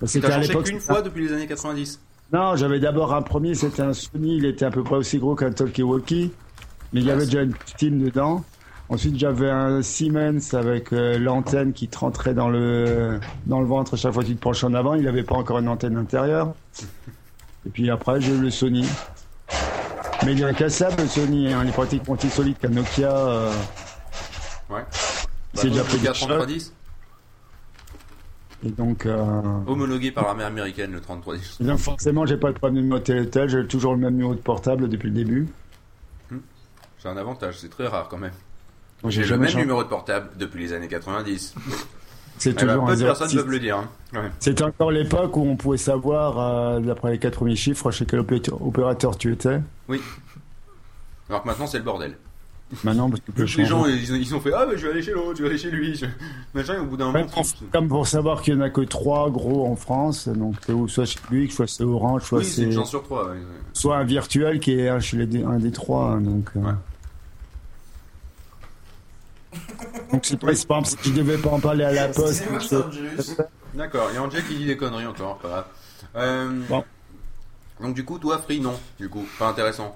T'as 0.00 0.34
à 0.34 0.38
l'époque, 0.38 0.64
qu'une 0.66 0.80
c'était- 0.80 0.92
fois 0.92 1.02
depuis 1.02 1.26
les 1.26 1.32
années 1.32 1.46
90. 1.46 2.00
Non, 2.32 2.56
j'avais 2.56 2.80
d'abord 2.80 3.14
un 3.14 3.22
premier, 3.22 3.54
c'était 3.54 3.82
un 3.82 3.92
Sony. 3.92 4.36
Il 4.38 4.44
était 4.46 4.64
à 4.64 4.70
peu 4.70 4.82
près 4.82 4.96
aussi 4.96 5.18
gros 5.18 5.34
qu'un 5.34 5.50
Talkie-Walkie. 5.52 6.32
Mais 6.92 7.00
il 7.00 7.06
y 7.06 7.10
avait 7.10 7.24
déjà 7.24 7.42
une 7.42 7.54
Steam 7.66 8.02
dedans. 8.02 8.44
Ensuite, 8.88 9.18
j'avais 9.18 9.50
un 9.50 9.82
Siemens 9.82 10.52
avec 10.54 10.92
euh, 10.92 11.18
l'antenne 11.18 11.72
qui 11.72 11.88
te 11.88 11.98
rentrait 11.98 12.34
dans 12.34 12.48
le, 12.48 13.18
dans 13.46 13.60
le 13.60 13.66
ventre 13.66 13.96
chaque 13.96 14.12
fois 14.12 14.22
que 14.22 14.28
tu 14.28 14.36
te 14.36 14.40
penches 14.42 14.62
en 14.64 14.74
avant. 14.74 14.94
Il 14.94 15.02
n'avait 15.04 15.24
pas 15.24 15.34
encore 15.34 15.58
une 15.58 15.68
antenne 15.68 15.96
intérieure. 15.96 16.54
Et 17.66 17.70
puis 17.70 17.90
après, 17.90 18.20
j'ai 18.20 18.32
eu 18.32 18.38
le 18.38 18.50
Sony. 18.50 18.86
Mais 20.24 20.32
il 20.32 20.40
est 20.40 20.44
incassable, 20.44 21.02
le 21.02 21.08
Sony. 21.08 21.52
hein. 21.52 21.60
Il 21.64 21.68
est 21.70 21.72
pratiquement 21.72 22.14
aussi 22.14 22.30
solide 22.30 22.58
qu'un 22.58 22.68
Nokia. 22.68 23.10
euh, 23.16 23.52
Ouais. 24.70 24.84
C'est 25.54 25.68
déjà 25.70 25.82
pris 25.84 25.94
le 25.94 26.00
des 26.00 26.06
chocs. 26.06 26.16
3310. 26.28 26.72
Et 28.66 28.70
donc, 28.70 29.06
euh, 29.06 29.42
Homologué 29.66 30.10
par 30.10 30.24
l'armée 30.24 30.42
américaine 30.42 30.90
le 30.92 31.00
3310. 31.00 31.58
et 31.60 31.64
donc 31.64 31.78
forcément, 31.78 32.26
j'ai 32.26 32.36
pas 32.36 32.48
le 32.48 32.54
problème 32.54 32.76
de 32.76 32.80
numéro 32.82 32.98
de. 33.00 33.48
J'ai 33.48 33.66
toujours 33.68 33.92
le 33.94 34.00
même 34.00 34.14
numéro 34.14 34.34
de 34.34 34.40
portable 34.40 34.88
depuis 34.88 35.08
le 35.08 35.14
début. 35.14 35.46
C'est 36.98 37.08
un 37.08 37.16
avantage, 37.16 37.58
c'est 37.60 37.68
très 37.68 37.86
rare 37.86 38.08
quand 38.08 38.18
même. 38.18 38.32
J'ai 39.06 39.24
le 39.24 39.36
même 39.38 39.48
changé. 39.48 39.60
numéro 39.62 39.84
de 39.84 39.88
portable 39.88 40.30
depuis 40.36 40.60
les 40.64 40.72
années 40.72 40.88
90. 40.88 41.54
C'est 42.38 42.50
Eh 42.50 42.52
ben, 42.54 42.60
toujours 42.66 42.84
peu 42.86 42.92
un 42.92 42.96
de 42.96 43.04
personnes 43.04 43.28
06. 43.28 43.36
peuvent 43.36 43.50
le 43.50 43.60
dire. 43.60 43.76
hein. 43.78 43.88
Ouais. 44.14 44.30
C'était 44.40 44.64
encore 44.64 44.90
l'époque 44.90 45.36
où 45.36 45.42
on 45.42 45.56
pouvait 45.56 45.76
savoir, 45.78 46.38
euh, 46.38 46.80
d'après 46.80 47.12
les 47.12 47.18
quatre 47.18 47.36
premiers 47.36 47.54
chiffres, 47.56 47.90
chez 47.92 48.04
quel 48.04 48.20
opé- 48.20 48.50
opérateur 48.60 49.16
tu 49.16 49.32
étais. 49.32 49.60
Oui. 49.88 50.02
Alors 51.28 51.42
que 51.42 51.48
maintenant 51.48 51.66
c'est 51.66 51.78
le 51.78 51.84
bordel. 51.84 52.16
Maintenant, 52.82 53.08
parce 53.08 53.20
que 53.20 53.30
Les 53.42 53.46
changer. 53.46 53.64
gens 53.68 53.86
ils, 53.86 54.16
ils 54.16 54.34
ont 54.34 54.40
fait 54.40 54.52
ah 54.52 54.66
mais 54.68 54.76
je 54.76 54.86
vais 54.86 54.92
aller 54.92 55.02
chez 55.02 55.12
l'autre, 55.12 55.36
je 55.38 55.42
vais 55.44 55.50
aller 55.50 55.58
chez 55.58 55.70
lui. 55.70 55.94
Je... 55.94 56.06
Machin 56.52 56.74
et 56.74 56.78
au 56.78 56.84
bout 56.86 56.96
d'un 56.96 57.12
Ouais, 57.12 57.22
moment. 57.22 57.42
comme 57.72 57.86
pour 57.88 58.06
savoir 58.08 58.42
qu'il 58.42 58.54
y 58.54 58.56
en 58.56 58.60
a 58.60 58.70
que 58.70 58.80
trois 58.80 59.30
gros 59.30 59.66
en 59.68 59.76
France, 59.76 60.26
donc 60.28 60.56
soit 60.88 61.04
chez 61.04 61.20
Bouygues, 61.30 61.52
soit 61.52 61.68
c'est 61.68 61.84
Orange, 61.84 62.22
soit 62.24 62.38
Oui, 62.40 62.44
c'est 62.44 62.50
c'est 62.56 62.62
une 62.62 62.72
chance 62.72 62.90
sur 62.90 63.04
trois. 63.04 63.28
ouais. 63.30 63.36
soit 63.72 63.96
un 63.98 64.04
virtuel 64.04 64.58
qui 64.58 64.72
est 64.80 64.88
un 64.88 64.98
chez 64.98 65.16
les, 65.24 65.44
un 65.44 65.58
des 65.60 65.70
trois. 65.70 66.06
hein, 66.12 66.20
donc, 66.20 66.50
euh. 66.56 66.72
Donc 70.12 70.24
c'est 70.24 70.38
pas, 70.38 70.48
pas 70.68 70.84
si 70.84 70.96
je 71.04 71.10
devais 71.12 71.38
pas 71.38 71.50
en 71.50 71.60
parler 71.60 71.84
à 71.84 71.92
la 71.92 72.08
poste. 72.08 72.44
D'accord, 73.74 74.08
il 74.10 74.14
y 74.14 74.18
a 74.18 74.22
Angel 74.22 74.44
qui 74.44 74.56
dit 74.56 74.66
des 74.66 74.76
conneries 74.76 75.06
encore, 75.06 75.38
pas 75.38 75.48
grave. 75.48 75.64
Euh, 76.16 76.60
Bon. 76.68 76.84
Donc 77.80 77.94
du 77.94 78.04
coup, 78.04 78.18
toi, 78.18 78.38
Free, 78.38 78.58
non, 78.60 78.74
du 78.98 79.08
coup, 79.08 79.24
pas 79.38 79.48
intéressant. 79.48 79.94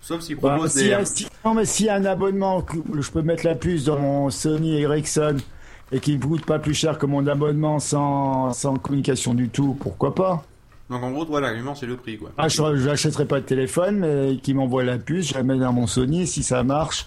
Sauf 0.00 0.22
s'il 0.22 0.36
Bah, 0.36 0.58
si, 0.68 0.84
des... 0.88 1.04
si- 1.04 1.26
non, 1.44 1.54
mais 1.54 1.64
s'il 1.64 1.86
y 1.86 1.88
a 1.88 1.94
un 1.94 2.04
abonnement, 2.04 2.64
je 2.98 3.10
peux 3.10 3.22
mettre 3.22 3.46
la 3.46 3.54
puce 3.54 3.84
dans 3.84 3.98
mon 3.98 4.30
Sony 4.30 4.80
Ericsson 4.80 5.36
et 5.92 6.00
qui 6.00 6.16
ne 6.16 6.22
coûte 6.22 6.44
pas 6.46 6.58
plus 6.58 6.74
cher 6.74 6.98
que 6.98 7.06
mon 7.06 7.26
abonnement 7.26 7.78
sans, 7.78 8.52
sans 8.52 8.76
communication 8.76 9.34
du 9.34 9.48
tout, 9.48 9.76
pourquoi 9.80 10.14
pas? 10.14 10.44
Donc 10.88 11.02
en 11.02 11.10
gros, 11.12 11.24
toi, 11.24 11.40
l'argument, 11.40 11.74
c'est 11.74 11.86
le 11.86 11.96
prix, 11.96 12.18
quoi. 12.18 12.30
ah, 12.36 12.48
Je 12.48 12.62
n'achèterai 12.62 13.24
pas 13.26 13.40
de 13.40 13.46
téléphone, 13.46 13.98
mais 13.98 14.36
qui 14.42 14.54
m'envoie 14.54 14.84
la 14.84 14.98
puce, 14.98 15.28
je 15.28 15.34
la 15.34 15.42
mets 15.42 15.58
dans 15.58 15.72
mon 15.72 15.86
Sony 15.86 16.26
si 16.26 16.42
ça 16.42 16.62
marche 16.64 17.06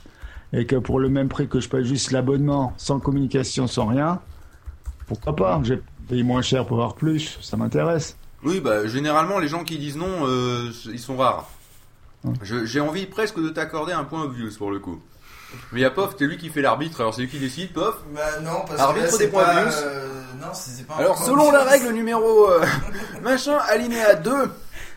et 0.54 0.66
que 0.66 0.76
pour 0.76 1.00
le 1.00 1.10
même 1.10 1.30
prix 1.30 1.48
que 1.48 1.60
je 1.60 1.68
paye 1.68 1.84
juste 1.84 2.12
l'abonnement 2.12 2.74
sans 2.78 3.00
communication, 3.00 3.68
sans 3.68 3.88
rien, 3.88 4.20
pourquoi 5.08 5.36
pas? 5.36 5.60
Je 5.64 5.74
vais 5.76 5.82
payer 6.08 6.24
moins 6.24 6.42
cher 6.42 6.66
pour 6.66 6.78
avoir 6.78 6.96
plus, 6.96 7.38
ça 7.42 7.58
m'intéresse. 7.58 8.18
Oui, 8.44 8.60
bah 8.60 8.88
généralement, 8.88 9.40
les 9.40 9.48
gens 9.48 9.64
qui 9.64 9.78
disent 9.78 9.98
non, 9.98 10.28
euh, 10.28 10.70
ils 10.92 11.00
sont 11.00 11.18
rares. 11.18 11.50
J'ai 12.42 12.80
envie 12.80 13.06
presque 13.06 13.40
de 13.40 13.50
t'accorder 13.50 13.94
un 13.94 14.04
point 14.04 14.24
obvious 14.24 14.52
pour 14.58 14.72
le 14.72 14.80
coup. 14.80 15.02
Mais 15.72 15.82
y 15.82 15.86
a 15.86 15.92
Pof, 15.92 16.16
c'est 16.18 16.26
lui 16.26 16.38
qui 16.38 16.50
fait 16.50 16.62
l'arbitre, 16.62 17.02
alors 17.02 17.14
c'est 17.14 17.22
lui 17.22 17.30
qui 17.30 17.38
décide, 17.40 17.74
Pof? 17.74 17.96
Bah 18.14 18.40
non, 18.42 18.62
parce 18.66 18.78
que 18.78 18.82
Arbitre 18.82 19.06
là, 19.06 19.12
c'est 19.12 19.18
des 19.20 19.28
points 19.28 19.44
pas, 19.44 19.62
obvious. 19.62 19.76
euh, 19.84 20.22
non, 20.42 20.48
c'est 20.54 20.72
c'est 20.72 20.88
pas 20.88 20.96
un 20.96 20.98
Alors 20.98 21.16
point 21.16 21.26
selon 21.26 21.52
la 21.52 21.64
règle 21.64 21.90
numéro 21.94 22.50
euh, 22.50 22.66
machin, 23.22 23.58
alinéa 23.70 24.16
2, 24.16 24.32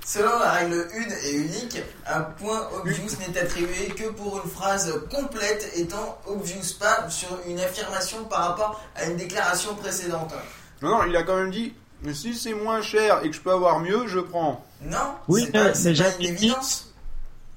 Selon 0.06 0.38
la 0.38 0.52
règle 0.52 0.86
une 0.94 1.12
et 1.24 1.32
unique, 1.32 1.82
un 2.06 2.20
point 2.20 2.68
obvious 2.78 3.10
n'est 3.28 3.38
attribué 3.38 3.88
que 3.88 4.08
pour 4.10 4.40
une 4.42 4.48
phrase 4.50 4.94
complète 5.10 5.72
étant 5.74 6.16
obvious, 6.26 6.74
pas 6.78 7.10
sur 7.10 7.28
une 7.48 7.58
affirmation 7.58 8.24
par 8.24 8.48
rapport 8.48 8.80
à 8.94 9.06
une 9.06 9.16
déclaration 9.16 9.74
précédente. 9.74 10.32
non, 10.80 10.90
non, 10.90 11.04
il 11.08 11.16
a 11.16 11.24
quand 11.24 11.36
même 11.36 11.50
dit, 11.50 11.74
si 12.14 12.34
c'est 12.34 12.54
moins 12.54 12.80
cher 12.82 13.20
et 13.24 13.30
que 13.30 13.36
je 13.36 13.40
peux 13.40 13.50
avoir 13.50 13.80
mieux, 13.80 14.06
je 14.06 14.20
prends. 14.20 14.64
Non, 14.80 14.96
Oui, 15.28 15.42
c'est 15.44 15.52
pas, 15.52 15.72
j'avais 15.92 16.14
une 16.20 16.26
évidence. 16.26 16.94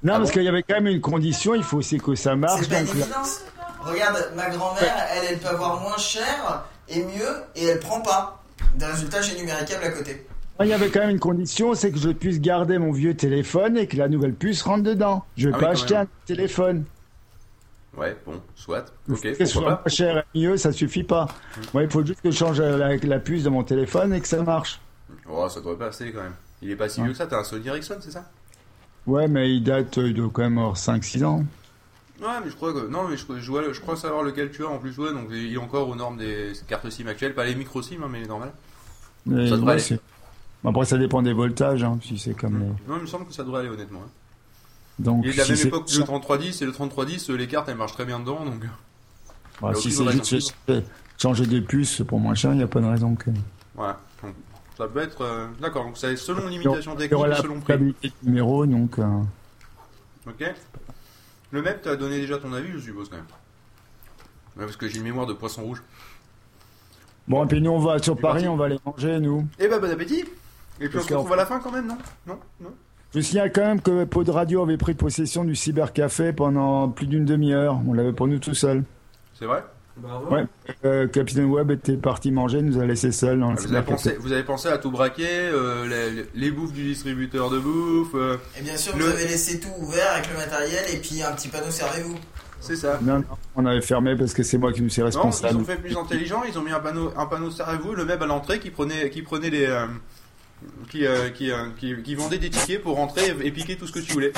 Non, 0.02 0.14
Ah 0.14 0.18
parce 0.18 0.30
bon 0.30 0.34
qu'il 0.34 0.42
y 0.44 0.48
avait 0.48 0.62
quand 0.62 0.74
même 0.76 0.86
une 0.86 1.00
condition, 1.00 1.54
il 1.54 1.62
faut 1.62 1.78
aussi 1.78 1.98
que 1.98 2.14
ça 2.14 2.34
marche. 2.36 2.62
C'est 2.62 2.70
pas 2.70 2.80
une 2.80 2.88
évidence. 2.88 3.42
Regarde, 3.82 4.32
ma 4.36 4.48
grand-mère, 4.50 4.94
elle, 5.14 5.32
elle 5.32 5.38
peut 5.38 5.48
avoir 5.48 5.80
moins 5.80 5.96
cher 5.98 6.64
et 6.88 7.02
mieux 7.04 7.42
et 7.56 7.66
elle 7.66 7.80
prend 7.80 8.00
pas. 8.00 8.42
Des 8.76 8.86
résultats 8.86 9.20
génuméricables 9.22 9.84
à 9.84 9.90
côté. 9.90 10.26
Il 10.60 10.66
y 10.66 10.72
avait 10.74 10.90
quand 10.90 11.00
même 11.00 11.10
une 11.10 11.18
condition, 11.20 11.74
c'est 11.74 11.90
que 11.90 11.98
je 11.98 12.10
puisse 12.10 12.40
garder 12.40 12.78
mon 12.78 12.92
vieux 12.92 13.16
téléphone 13.16 13.78
et 13.78 13.86
que 13.86 13.96
la 13.96 14.08
nouvelle 14.08 14.34
puce 14.34 14.62
rentre 14.62 14.82
dedans. 14.82 15.24
Je 15.36 15.48
vais 15.48 15.54
Ah 15.56 15.58
pas 15.58 15.66
oui, 15.68 15.72
acheter 15.72 15.96
un 15.96 16.06
téléphone. 16.26 16.84
Ouais, 17.96 18.16
bon, 18.26 18.40
soit. 18.54 18.84
Ok, 19.10 19.22
que 19.22 19.34
ce 19.34 19.46
soit 19.46 19.60
pourquoi 19.62 19.76
pas. 19.76 19.82
moins 19.86 19.88
cher 19.96 20.24
et 20.34 20.38
mieux, 20.38 20.56
ça 20.58 20.70
suffit 20.72 21.02
pas. 21.02 21.26
Moi, 21.74 21.82
il 21.84 21.90
faut 21.90 22.04
juste 22.04 22.20
que 22.20 22.30
je 22.30 22.36
change 22.36 22.60
la, 22.60 22.96
la 22.96 23.18
puce 23.18 23.42
de 23.42 23.48
mon 23.48 23.64
téléphone 23.64 24.12
et 24.14 24.20
que 24.20 24.28
ça 24.28 24.42
marche. 24.42 24.80
Oh, 25.28 25.48
ça 25.48 25.60
devrait 25.60 25.76
passer 25.76 26.12
quand 26.12 26.22
même. 26.22 26.34
Il 26.62 26.70
est 26.70 26.76
pas 26.76 26.88
si 26.90 27.00
vieux 27.02 27.12
que 27.12 27.16
ça, 27.18 27.26
t'as 27.26 27.38
un 27.40 27.44
Sony 27.44 27.66
Ericsson, 27.66 27.96
c'est 28.00 28.12
ça? 28.12 28.30
Ouais, 29.06 29.28
mais 29.28 29.54
il 29.54 29.62
date 29.62 29.98
euh, 29.98 30.12
de 30.12 30.26
quand 30.26 30.42
même 30.42 30.58
avoir 30.58 30.76
5-6 30.76 31.24
ans. 31.24 31.44
Ouais, 32.20 32.26
mais 32.44 32.50
je 32.50 32.56
crois 32.56 32.72
que. 32.72 32.86
Non, 32.88 33.08
mais 33.08 33.16
je, 33.16 33.24
je, 33.40 33.50
vois- 33.50 33.72
je 33.72 33.80
crois 33.80 33.96
savoir 33.96 34.22
lequel 34.22 34.50
tu 34.50 34.64
as 34.64 34.68
en 34.68 34.78
plus, 34.78 34.96
ouais, 34.98 35.12
donc 35.12 35.28
il 35.30 35.52
est 35.54 35.56
encore 35.58 35.88
aux 35.88 35.94
normes 35.96 36.18
des 36.18 36.52
cartes 36.68 36.88
SIM 36.90 37.06
actuelles, 37.06 37.34
pas 37.34 37.44
les 37.46 37.54
micro 37.54 37.80
SIM, 37.82 38.02
hein, 38.02 38.08
mais 38.10 38.20
les 38.20 38.26
normales. 38.26 38.52
Mais 39.26 39.48
Ça 39.48 39.56
devrait 39.56 39.76
ouais, 39.76 39.82
aller. 39.92 40.00
Après, 40.64 40.84
ça 40.84 40.98
dépend 40.98 41.22
des 41.22 41.32
voltages, 41.32 41.82
hein, 41.82 41.98
si 42.02 42.18
c'est 42.18 42.34
comme 42.34 42.58
les... 42.58 42.66
Non, 42.66 42.96
il 42.96 43.02
me 43.02 43.06
semble 43.06 43.26
que 43.26 43.32
ça 43.32 43.42
devrait 43.42 43.60
aller 43.60 43.70
honnêtement. 43.70 44.00
hein. 44.04 44.10
Donc, 44.98 45.24
il 45.24 45.30
est 45.30 45.32
de 45.32 45.38
la 45.38 45.44
si 45.44 45.52
même 45.52 45.66
époque 45.68 45.86
que 45.88 45.96
le 45.96 46.04
3310, 46.04 46.60
et 46.60 46.66
le 46.66 46.72
3310, 46.72 47.30
euh, 47.30 47.34
les 47.36 47.46
cartes 47.48 47.68
elles 47.70 47.76
marchent 47.76 47.94
très 47.94 48.04
bien 48.04 48.20
dedans, 48.20 48.44
donc. 48.44 48.64
Bah, 49.62 49.72
Il 49.74 49.76
si 49.80 49.90
c'est 49.90 50.10
juste 50.12 50.54
changer 51.16 51.46
de 51.46 51.60
puce 51.60 52.02
pour 52.06 52.20
moins 52.20 52.34
cher, 52.34 52.52
il 52.52 52.58
n'y 52.58 52.62
a 52.62 52.66
pas 52.66 52.80
de 52.80 52.86
raison 52.86 53.14
que... 53.14 53.30
Voilà. 53.74 53.98
Ça 54.80 54.88
peut 54.88 55.00
être. 55.00 55.20
euh, 55.20 55.46
D'accord, 55.60 55.84
donc 55.84 55.98
c'est 55.98 56.16
selon 56.16 56.46
limitation 56.48 56.96
technique, 56.96 57.26
la 57.26 57.36
selon 57.36 57.60
prix. 57.60 57.76
de 57.78 57.94
numéro, 58.22 58.64
donc... 58.64 58.98
euh, 58.98 59.04
Ok. 60.26 60.54
Le 61.52 61.60
MEP, 61.60 61.82
t'as 61.82 61.96
donné 61.96 62.18
déjà 62.18 62.38
ton 62.38 62.50
avis, 62.54 62.72
je 62.72 62.78
suppose 62.78 63.10
quand 63.10 63.16
même. 63.16 63.26
Ouais, 64.56 64.64
parce 64.64 64.76
que 64.76 64.88
j'ai 64.88 64.96
une 64.96 65.04
mémoire 65.04 65.26
de 65.26 65.34
poisson 65.34 65.64
rouge. 65.64 65.82
Bon, 67.28 67.44
et 67.44 67.46
puis 67.46 67.60
nous, 67.60 67.70
on 67.72 67.78
va 67.78 67.98
sur 67.98 68.16
Paris, 68.16 68.44
parti. 68.44 68.48
on 68.48 68.56
va 68.56 68.68
les 68.70 68.78
manger, 68.86 69.20
nous. 69.20 69.46
Eh 69.58 69.68
ben, 69.68 69.78
bon 69.78 69.90
appétit 69.90 70.20
Et 70.80 70.88
puis 70.88 70.88
on 70.88 70.92
Parce 70.92 71.04
se 71.04 71.08
qu'en 71.10 71.16
retrouve 71.18 71.32
à 71.34 71.36
la 71.36 71.44
fin 71.46 71.60
quand 71.60 71.72
même, 71.72 71.86
non? 71.86 71.98
Non 72.26 72.38
Non 72.62 72.70
Je 73.14 73.20
signale 73.20 73.52
quand 73.52 73.60
même 73.66 73.82
que 73.82 74.04
Pod 74.04 74.30
Radio 74.30 74.62
avait 74.62 74.78
pris 74.78 74.94
possession 74.94 75.44
du 75.44 75.54
cybercafé 75.54 76.32
pendant 76.32 76.88
plus 76.88 77.06
d'une 77.06 77.26
demi-heure. 77.26 77.78
On 77.86 77.92
l'avait 77.92 78.14
pour 78.14 78.28
nous 78.28 78.38
tout 78.38 78.54
seul. 78.54 78.84
C'est 79.38 79.44
vrai? 79.44 79.62
Bravo. 80.00 80.34
Ouais. 80.34 80.44
Euh, 80.84 81.06
Capitaine 81.08 81.44
Web 81.46 81.70
était 81.70 81.96
parti 81.96 82.30
manger, 82.32 82.62
nous 82.62 82.80
a 82.80 82.86
laissé 82.86 83.12
seuls 83.12 83.38
dans 83.40 83.50
le 83.52 83.56
Ah, 83.58 83.62
vous, 83.66 83.74
avez 83.74 83.84
pensé, 83.84 84.16
vous 84.20 84.32
avez 84.32 84.42
pensé 84.44 84.68
à 84.68 84.78
tout 84.78 84.90
braquer, 84.90 85.26
euh, 85.28 85.86
les, 85.86 86.24
les 86.34 86.50
bouffes 86.50 86.72
du 86.72 86.84
distributeur 86.84 87.50
de 87.50 87.58
bouffe. 87.58 88.14
euh, 88.14 88.36
Et 88.58 88.62
bien 88.62 88.76
sûr, 88.76 88.96
Le- 88.96 89.04
vous 89.04 89.10
avez 89.10 89.24
laissé 89.28 89.60
tout 89.60 89.68
ouvert 89.78 90.12
avec 90.14 90.30
le 90.30 90.36
matériel 90.36 90.84
et 90.92 90.96
puis 90.98 91.22
un 91.22 91.32
petit 91.32 91.48
panneau 91.48 91.70
servez-vous. 91.70 92.16
c'est 92.60 92.76
ça. 92.76 92.98
Non, 93.02 93.18
non, 93.18 93.24
on 93.56 93.66
avait 93.66 93.80
fermé 93.82 94.16
parce 94.16 94.32
que 94.34 94.42
c'est 94.42 94.58
moi 94.58 94.72
qui 94.72 94.82
nous 94.82 94.88
suis 94.88 95.02
Non, 95.02 95.08
ils 95.08 95.16
responsable. 95.16 95.56
ont 95.60 95.64
fait 95.64 95.76
plus 95.76 95.96
intelligent, 95.96 96.42
ils 96.48 96.58
ont 96.58 96.62
mis 96.62 96.72
un 96.72 96.80
panneau, 96.80 97.12
un 97.16 97.26
panneau 97.26 97.50
servez-vous, 97.50 97.94
le 97.94 98.04
MEB 98.04 98.22
à 98.22 98.26
l'entrée 98.26 98.58
qui 98.58 98.70
prenait, 98.70 99.10
qui 99.10 99.22
prenait 99.22 99.50
les, 99.50 99.66
euh, 99.66 99.86
qui, 100.90 101.06
euh, 101.06 101.30
qui, 101.30 101.50
euh, 101.50 101.66
qui, 101.78 101.94
qui 102.02 102.14
vendait 102.14 102.38
des 102.38 102.50
tickets 102.50 102.82
pour 102.82 102.96
rentrer 102.96 103.34
et 103.42 103.50
piquer 103.50 103.76
tout 103.76 103.86
ce 103.86 103.92
que 103.92 104.00
tu 104.00 104.12
voulais. 104.12 104.32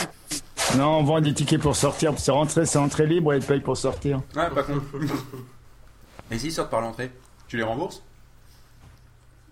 Non, 0.76 0.98
on 0.98 1.02
vend 1.04 1.20
des 1.20 1.34
tickets 1.34 1.60
pour 1.60 1.76
sortir. 1.76 2.14
C'est 2.18 2.30
rentrée, 2.30 2.64
c'est 2.66 2.78
entrée 2.78 3.06
libre 3.06 3.32
et 3.34 3.36
ils 3.38 3.44
payent 3.44 3.60
pour 3.60 3.76
sortir. 3.76 4.20
Ouais, 4.34 4.48
pas 4.50 4.62
con. 4.62 4.80
et 6.30 6.38
s'ils 6.38 6.52
sortent 6.52 6.70
par 6.70 6.80
l'entrée, 6.80 7.10
tu 7.48 7.56
les 7.56 7.62
rembourses. 7.62 8.02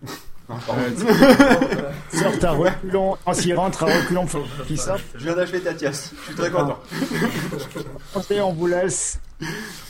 Sortent 2.12 2.42
à 2.44 2.50
reculons. 2.52 3.16
Quand 3.24 3.34
s'ils 3.34 3.54
rentrent 3.54 3.84
à 3.84 3.86
reculons, 3.86 4.26
faut 4.26 4.42
qu'ils 4.66 4.80
sortent. 4.80 5.02
Je 5.14 5.24
viens 5.24 5.36
d'acheter 5.36 5.60
Tatias, 5.60 6.10
je 6.18 6.24
suis 6.24 6.34
très 6.34 6.50
content. 6.50 6.78
Et 8.30 8.40
on 8.40 8.52
vous 8.52 8.66
laisse. 8.66 9.20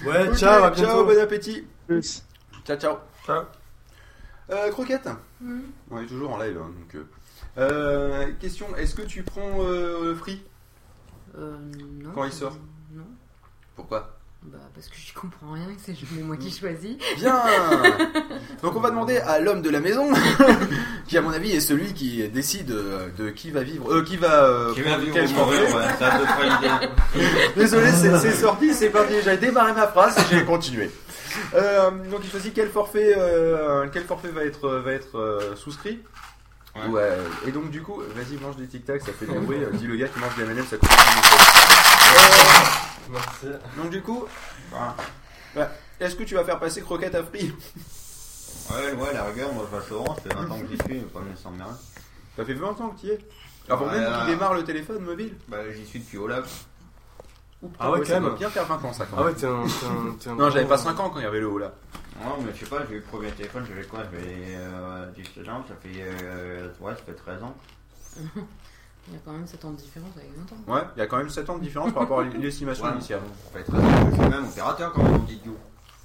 Ouais, 0.04 0.28
Ok, 0.28 0.36
ciao, 0.36 0.62
à 0.64 0.70
bientôt. 0.70 0.90
ciao, 0.90 1.04
bon 1.06 1.18
appétit. 1.18 1.64
Plus. 1.86 2.22
Ciao, 2.66 2.76
ciao. 2.76 2.96
Ciao. 3.24 3.42
Euh, 4.50 4.70
croquette 4.70 5.08
On 5.90 5.98
est 6.00 6.06
toujours 6.06 6.32
en 6.34 6.38
live, 6.42 6.58
hein, 6.60 6.70
donc. 6.78 6.94
euh, 6.94 7.06
euh, 7.58 8.26
question, 8.40 8.66
est-ce 8.76 8.94
que 8.94 9.02
tu 9.02 9.22
prends 9.22 9.60
euh, 9.60 10.14
Free 10.14 10.42
Euh, 11.38 11.56
non. 12.02 12.10
Quand 12.14 12.24
il 12.24 12.32
sort 12.32 12.56
Non. 12.92 13.04
Pourquoi 13.76 14.18
Bah, 14.42 14.58
parce 14.74 14.88
que 14.88 14.96
je 14.96 15.14
comprends 15.14 15.52
rien, 15.52 15.66
que 15.66 15.80
c'est 15.84 15.94
jamais 15.94 16.22
moi 16.22 16.36
qui 16.36 16.50
choisis. 16.50 16.96
Bien 17.16 17.42
Donc 18.62 18.76
on 18.76 18.80
va 18.80 18.90
demander 18.90 19.18
à 19.18 19.38
l'homme 19.38 19.62
de 19.62 19.70
la 19.70 19.80
maison, 19.80 20.10
qui 21.06 21.16
à 21.16 21.22
mon 21.22 21.30
avis 21.30 21.52
est 21.52 21.60
celui 21.60 21.94
qui 21.94 22.28
décide 22.28 22.70
euh, 22.72 23.08
de 23.16 23.30
qui 23.30 23.50
va 23.50 23.62
vivre, 23.62 23.92
euh, 23.92 24.02
qui 24.02 24.16
va, 24.16 24.44
euh, 24.44 24.74
Qui 24.74 24.82
va 24.82 24.98
vivre 24.98 25.14
quel 25.14 25.28
ouais. 25.28 26.88
Désolé, 27.56 27.90
c'est 27.92 28.32
sorti, 28.32 28.74
c'est 28.74 28.90
parti. 28.90 29.14
J'avais 29.24 29.38
démarré 29.38 29.72
ma 29.72 29.86
phrase 29.86 30.18
et 30.18 30.36
j'ai 30.36 30.44
continué. 30.44 30.90
Euh, 31.54 31.90
donc 32.10 32.20
il 32.24 32.30
choisit 32.30 32.52
quel 32.54 32.68
forfait, 32.68 33.14
euh, 33.16 33.86
quel 33.92 34.04
forfait 34.04 34.30
va 34.30 34.44
être, 34.44 34.68
va 34.68 34.92
être 34.92 35.18
euh, 35.18 35.56
souscrit. 35.56 36.00
Ouais. 36.76 36.86
Ouais. 36.86 37.18
Et 37.46 37.50
donc 37.52 37.70
du 37.70 37.82
coup, 37.82 38.00
vas-y 38.14 38.36
mange 38.40 38.56
des 38.56 38.66
tic 38.66 38.84
tac, 38.84 39.00
ça 39.02 39.12
fait 39.12 39.26
du 39.26 39.32
bruit. 39.40 39.62
euh, 39.62 39.70
Dis 39.72 39.86
le 39.86 39.96
gars 39.96 40.08
qui 40.08 40.18
mange 40.20 40.36
des 40.36 40.42
M&M's, 40.44 40.68
ça 40.68 40.76
coûte. 40.76 40.88
Merci. 43.10 43.46
Euh, 43.46 43.58
donc 43.76 43.90
du 43.90 44.02
coup, 44.02 44.26
ouais. 45.56 45.66
est-ce 45.98 46.14
que 46.16 46.22
tu 46.22 46.34
vas 46.34 46.44
faire 46.44 46.58
passer 46.60 46.80
croquette 46.80 47.14
à 47.14 47.24
free? 47.24 47.52
Ouais, 48.70 48.92
ouais, 48.92 49.12
la 49.12 49.24
rigueur, 49.24 49.52
moi 49.52 49.68
je 49.72 49.88
chez 49.88 49.94
Orange, 49.94 50.16
ça 50.22 50.30
fait 50.30 50.34
20 50.36 50.50
ans 50.50 50.60
que 50.60 50.66
j'y 50.68 50.76
suis, 50.78 50.94
mais 50.94 51.00
pas 51.00 51.20
me 51.20 51.34
s'emmerder. 51.34 51.72
Ça 52.36 52.44
fait 52.44 52.54
20 52.54 52.68
ans 52.80 52.90
que 52.90 53.00
tu 53.00 53.06
y 53.06 53.10
es. 53.10 53.18
Avant 53.68 53.86
Ouais, 53.86 53.98
même 53.98 54.12
qu'il 54.18 54.26
démarre 54.26 54.54
le 54.54 54.62
téléphone 54.64 55.00
mobile. 55.02 55.34
Bah, 55.48 55.58
j'y 55.74 55.84
suis 55.86 55.98
depuis 55.98 56.18
Olaf. 56.18 56.66
Ah 57.78 57.90
ouais, 57.90 58.00
quand 58.06 58.20
même. 58.20 58.34
bien 58.36 58.48
faire 58.50 58.64
20 58.64 58.84
ans 58.84 58.92
ça 58.92 59.04
quand 59.06 59.16
Ah 59.18 59.24
même. 59.24 59.26
ouais, 59.28 59.34
t'es 59.34 59.46
un. 59.46 59.62
t'es 59.64 59.86
un- 59.86 60.12
t'es 60.18 60.30
un 60.30 60.34
Non, 60.36 60.50
j'avais 60.50 60.66
pas 60.66 60.78
5 60.78 60.98
ans 61.00 61.10
quand 61.10 61.18
il 61.18 61.24
y 61.24 61.26
avait 61.26 61.40
le 61.40 61.48
haut 61.48 61.58
là. 61.58 61.72
Non, 62.24 62.36
mais 62.44 62.52
je 62.54 62.60
sais 62.64 62.66
pas, 62.70 62.78
j'ai 62.88 62.94
eu 62.96 62.98
le 62.98 63.02
premier 63.04 63.30
téléphone, 63.30 63.64
j'avais 63.68 63.84
quoi? 63.84 64.00
J'avais 64.04 64.34
euh, 64.56 65.10
17 65.12 65.48
ans, 65.48 65.64
ça 65.68 65.74
fait, 65.82 65.90
euh, 66.22 66.68
ouais, 66.80 66.92
ça 66.92 67.02
fait 67.04 67.14
13 67.14 67.42
ans. 67.42 67.54
Il 69.08 69.14
y 69.14 69.16
a 69.16 69.20
quand 69.24 69.32
même 69.32 69.46
7 69.46 69.64
ans 69.64 69.70
de 69.70 69.76
différence 69.76 70.10
avec 70.16 70.30
20 70.36 70.42
ans. 70.54 70.74
Ouais, 70.76 70.82
il 70.94 70.98
y 71.00 71.02
a 71.02 71.06
quand 71.06 71.16
même 71.16 71.30
7 71.30 71.48
ans 71.48 71.56
de 71.56 71.62
différence 71.62 71.90
par 71.92 72.02
rapport 72.02 72.20
à 72.20 72.24
l'estimation 72.24 72.84
Ouais, 72.84 72.92
initiale. 72.92 73.20
Ça 73.52 73.58
fait 73.58 73.64
13 73.64 73.80
ans, 73.82 74.10
je 74.10 74.20
suis 74.20 74.28
même 74.30 74.44
opérateur 74.44 74.92
quand 74.92 75.02
même, 75.02 75.14
on 75.14 75.18
dit 75.20 75.34
idiot. 75.36 75.56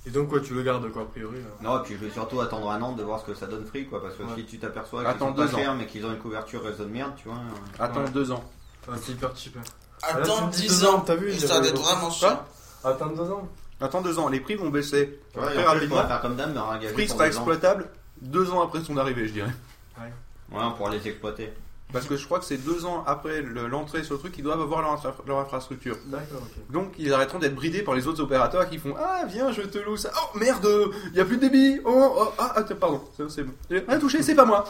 Et 0.07 0.09
donc, 0.11 0.29
quoi, 0.29 0.39
tu 0.39 0.53
le 0.53 0.63
gardes, 0.63 0.89
quoi, 0.91 1.01
a 1.01 1.05
priori. 1.05 1.35
là? 1.37 1.47
Non, 1.61 1.79
et 1.79 1.83
puis 1.83 1.95
je 1.99 2.05
vais 2.05 2.11
surtout 2.11 2.39
attendre 2.39 2.71
un 2.71 2.81
an 2.81 2.93
de 2.93 3.03
voir 3.03 3.19
ce 3.19 3.25
que 3.25 3.33
ça 3.35 3.47
donne 3.47 3.65
free, 3.65 3.85
quoi, 3.85 4.01
parce 4.01 4.15
que 4.15 4.23
Ouais. 4.23 4.29
si 4.37 4.45
tu 4.45 4.57
t'aperçois 4.59 5.01
qu'ils 5.01 5.09
Attends 5.09 5.27
sont 5.27 5.33
pas 5.33 5.45
deux 5.45 5.53
ans. 5.53 5.57
chers, 5.57 5.75
mais 5.75 5.85
qu'ils 5.87 6.05
ont 6.05 6.11
une 6.11 6.19
couverture 6.19 6.63
réseau 6.63 6.85
de 6.85 6.89
merde, 6.89 7.11
tu 7.17 7.27
vois. 7.27 7.37
euh, 7.37 7.83
Attends 7.83 8.01
Ouais. 8.05 8.09
2 8.11 8.31
ans. 8.31 8.43
Ah, 8.87 8.93
c'est 9.01 9.11
hyper 9.11 9.35
cheap. 9.35 9.57
hein. 9.57 9.61
Attends 10.07 10.37
tu 10.37 10.43
me 10.45 10.51
dis 10.51 10.61
10 10.61 10.67
deux 10.81 10.85
ans, 10.87 10.99
t'as 11.01 11.15
vu 11.15 11.31
histoire 11.31 11.61
d'être 11.61 11.81
vraiment 11.81 12.09
sûr. 12.11 12.43
Attends 12.83 13.07
deux 13.07 13.31
ans. 13.31 13.47
Attends 13.81 14.01
2 14.01 14.19
ans, 14.19 14.29
les 14.29 14.39
prix 14.39 14.55
vont 14.55 14.69
baisser 14.69 15.19
très 15.33 15.63
rapidement. 15.63 16.07
faire 16.07 16.21
comme 16.21 16.35
dame, 16.35 16.53
Free 16.93 17.07
pour 17.07 17.15
sera 17.15 17.17
deux 17.17 17.23
ans. 17.23 17.25
exploitable 17.27 17.89
2 18.21 18.51
ans 18.51 18.61
après 18.61 18.81
son 18.83 18.95
arrivée, 18.97 19.27
je 19.27 19.33
dirais. 19.33 19.51
Ouais, 19.99 20.11
on 20.51 20.71
pourra 20.71 20.91
les 20.91 21.05
exploiter. 21.07 21.51
Parce 21.93 22.07
que 22.07 22.17
je 22.17 22.25
crois 22.25 22.39
que 22.39 22.45
c'est 22.45 22.57
deux 22.57 22.85
ans 22.85 23.03
après 23.07 23.41
le- 23.41 23.67
l'entrée 23.67 24.03
sur 24.03 24.15
le 24.15 24.19
truc 24.19 24.33
qu'ils 24.33 24.43
doivent 24.43 24.59
avoir 24.61 24.81
leur, 24.81 24.93
infra- 24.93 25.15
leur 25.27 25.39
infrastructure. 25.39 25.95
D'accord, 26.07 26.41
ok. 26.41 26.71
Donc 26.71 26.93
ils 26.97 27.13
arrêteront 27.13 27.37
d'être 27.39 27.55
bridés 27.55 27.83
par 27.83 27.93
les 27.93 28.07
autres 28.07 28.21
opérateurs 28.21 28.67
qui 28.69 28.79
font 28.79 28.95
Ah 28.99 29.23
viens 29.27 29.51
je 29.51 29.61
te 29.61 29.77
loue 29.77 29.95
ça. 29.95 30.11
Oh 30.17 30.37
merde 30.37 30.67
il 31.11 31.17
y 31.17 31.21
a 31.21 31.25
plus 31.25 31.37
de 31.37 31.41
débit. 31.41 31.79
Oh, 31.85 32.13
oh, 32.17 32.27
ah, 32.37 32.53
ah, 32.57 32.63
pardon 32.79 33.01
c'est 33.15 33.29
c'est 33.29 33.43
bon. 33.43 33.53
Ah 33.87 33.97
touché 33.97 34.23
c'est 34.23 34.35
pas 34.35 34.45
moi. 34.45 34.65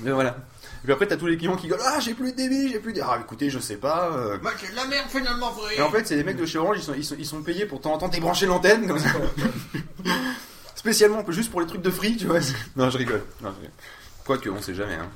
Mais 0.00 0.12
voilà. 0.12 0.36
Et 0.84 0.86
puis 0.86 0.92
après 0.92 1.06
t'as 1.06 1.16
tous 1.16 1.26
les 1.26 1.38
clients 1.38 1.56
qui 1.56 1.66
gueulent 1.66 1.80
Ah 1.82 1.98
j'ai 1.98 2.12
plus 2.12 2.32
de 2.32 2.36
débit 2.36 2.68
j'ai 2.70 2.78
plus 2.78 2.92
de 2.92 3.00
ah 3.00 3.18
écoutez 3.18 3.48
je 3.48 3.58
sais 3.58 3.76
pas. 3.76 4.10
euh. 4.12 4.36
Bah, 4.36 4.50
c'est 4.60 4.70
de 4.70 4.76
la 4.76 4.84
merde 4.84 5.06
finalement, 5.08 5.50
frère. 5.50 5.78
Et 5.78 5.80
en 5.80 5.90
fait 5.90 6.06
c'est 6.06 6.14
des 6.16 6.24
mecs 6.24 6.36
de 6.36 6.44
chez 6.44 6.58
Orange 6.58 6.76
ils 6.78 6.82
sont, 6.82 6.92
ils 6.94 7.04
sont, 7.04 7.16
ils 7.18 7.24
sont 7.26 7.42
payés 7.42 7.64
pour 7.64 7.78
de 7.78 7.84
temps 7.84 7.94
en 7.94 7.98
temps 7.98 8.08
débrancher 8.08 8.44
l'antenne 8.44 8.86
comme 8.86 8.98
ça. 8.98 9.08
Spécialement 10.74 11.24
juste 11.30 11.50
pour 11.50 11.62
les 11.62 11.66
trucs 11.66 11.80
de 11.82 11.90
free 11.90 12.16
tu 12.18 12.26
vois. 12.26 12.40
Non 12.76 12.90
je 12.90 12.98
rigole. 12.98 13.22
Non, 13.42 13.50
je 13.50 13.56
rigole. 13.56 13.70
Quoique 14.26 14.48
on 14.50 14.60
sait 14.60 14.74
jamais 14.74 14.94
hein. 14.94 15.08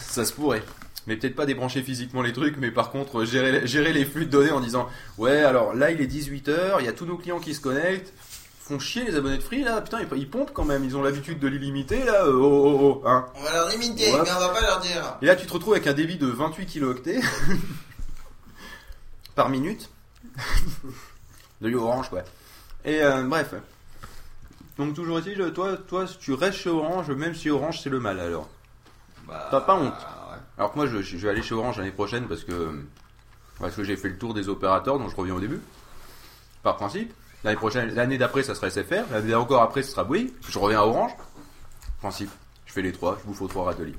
Ça 0.00 0.24
se 0.24 0.32
pourrait. 0.32 0.62
Mais 1.06 1.16
peut-être 1.16 1.36
pas 1.36 1.46
débrancher 1.46 1.82
physiquement 1.82 2.22
les 2.22 2.32
trucs, 2.32 2.56
mais 2.56 2.70
par 2.70 2.90
contre 2.90 3.24
gérer, 3.24 3.66
gérer 3.66 3.92
les 3.92 4.04
flux 4.04 4.26
de 4.26 4.30
données 4.30 4.50
en 4.50 4.60
disant 4.60 4.88
Ouais, 5.18 5.42
alors 5.42 5.74
là 5.74 5.90
il 5.90 6.00
est 6.00 6.06
18h, 6.10 6.76
il 6.80 6.86
y 6.86 6.88
a 6.88 6.92
tous 6.92 7.04
nos 7.06 7.16
clients 7.16 7.38
qui 7.38 7.54
se 7.54 7.60
connectent, 7.60 8.12
font 8.66 8.78
chier 8.80 9.04
les 9.04 9.14
abonnés 9.14 9.38
de 9.38 9.42
free 9.42 9.62
là, 9.62 9.80
putain 9.80 10.00
ils, 10.00 10.18
ils 10.18 10.28
pompent 10.28 10.52
quand 10.52 10.64
même, 10.64 10.82
ils 10.84 10.96
ont 10.96 11.02
l'habitude 11.02 11.38
de 11.38 11.46
l'illimiter 11.46 12.02
là, 12.04 12.24
euh, 12.24 12.32
oh 12.34 12.78
oh 12.80 13.02
oh, 13.04 13.08
hein. 13.08 13.26
On 13.36 13.42
va 13.42 13.52
leur 13.52 13.68
limiter, 13.68 14.12
Ouais. 14.12 14.20
mais 14.24 14.30
on 14.32 14.40
va 14.40 14.48
pas 14.48 14.60
leur 14.60 14.80
dire. 14.80 15.16
Et 15.22 15.26
là 15.26 15.36
tu 15.36 15.46
te 15.46 15.52
retrouves 15.52 15.74
avec 15.74 15.86
un 15.86 15.92
débit 15.92 16.16
de 16.16 16.26
28 16.26 16.66
kilooctets 16.66 17.20
par 19.34 19.48
minute 19.48 19.90
de 21.60 21.74
Orange 21.74 22.08
quoi. 22.10 22.22
Et 22.84 23.02
euh, 23.02 23.22
bref. 23.24 23.54
Donc 24.78 24.94
toujours 24.94 25.18
est-il, 25.20 25.52
toi, 25.52 25.76
toi 25.76 26.04
tu 26.20 26.32
restes 26.34 26.58
chez 26.58 26.70
Orange, 26.70 27.10
même 27.10 27.34
si 27.34 27.50
Orange 27.50 27.80
c'est 27.82 27.90
le 27.90 28.00
mal 28.00 28.20
alors. 28.20 28.48
Bah, 29.26 29.48
T'as 29.50 29.60
pas 29.60 29.76
honte. 29.76 29.94
Alors 30.58 30.72
que 30.72 30.76
moi 30.76 30.86
je, 30.86 31.00
je 31.02 31.16
vais 31.18 31.30
aller 31.30 31.42
chez 31.42 31.54
Orange 31.54 31.78
l'année 31.78 31.90
prochaine 31.92 32.26
parce 32.28 32.44
que 32.44 32.82
parce 33.58 33.74
que 33.74 33.84
j'ai 33.84 33.96
fait 33.96 34.08
le 34.08 34.18
tour 34.18 34.34
des 34.34 34.48
opérateurs 34.48 34.98
dont 34.98 35.08
je 35.08 35.16
reviens 35.16 35.34
au 35.34 35.40
début. 35.40 35.60
Par 36.62 36.76
principe. 36.76 37.12
L'année 37.44 37.56
prochaine, 37.56 37.94
l'année 37.94 38.18
d'après 38.18 38.42
ça 38.42 38.54
sera 38.54 38.70
SFR, 38.70 39.04
l'année 39.12 39.34
encore 39.34 39.62
après 39.62 39.82
ce 39.82 39.92
sera 39.92 40.04
Bouygues, 40.04 40.32
je 40.48 40.58
reviens 40.58 40.80
à 40.80 40.84
Orange. 40.84 41.12
Principe. 42.00 42.30
Je 42.66 42.72
fais 42.72 42.82
les 42.82 42.92
trois, 42.92 43.16
je 43.20 43.26
bouffe 43.26 43.40
aux 43.42 43.48
trois 43.48 43.64
râteliers. 43.66 43.94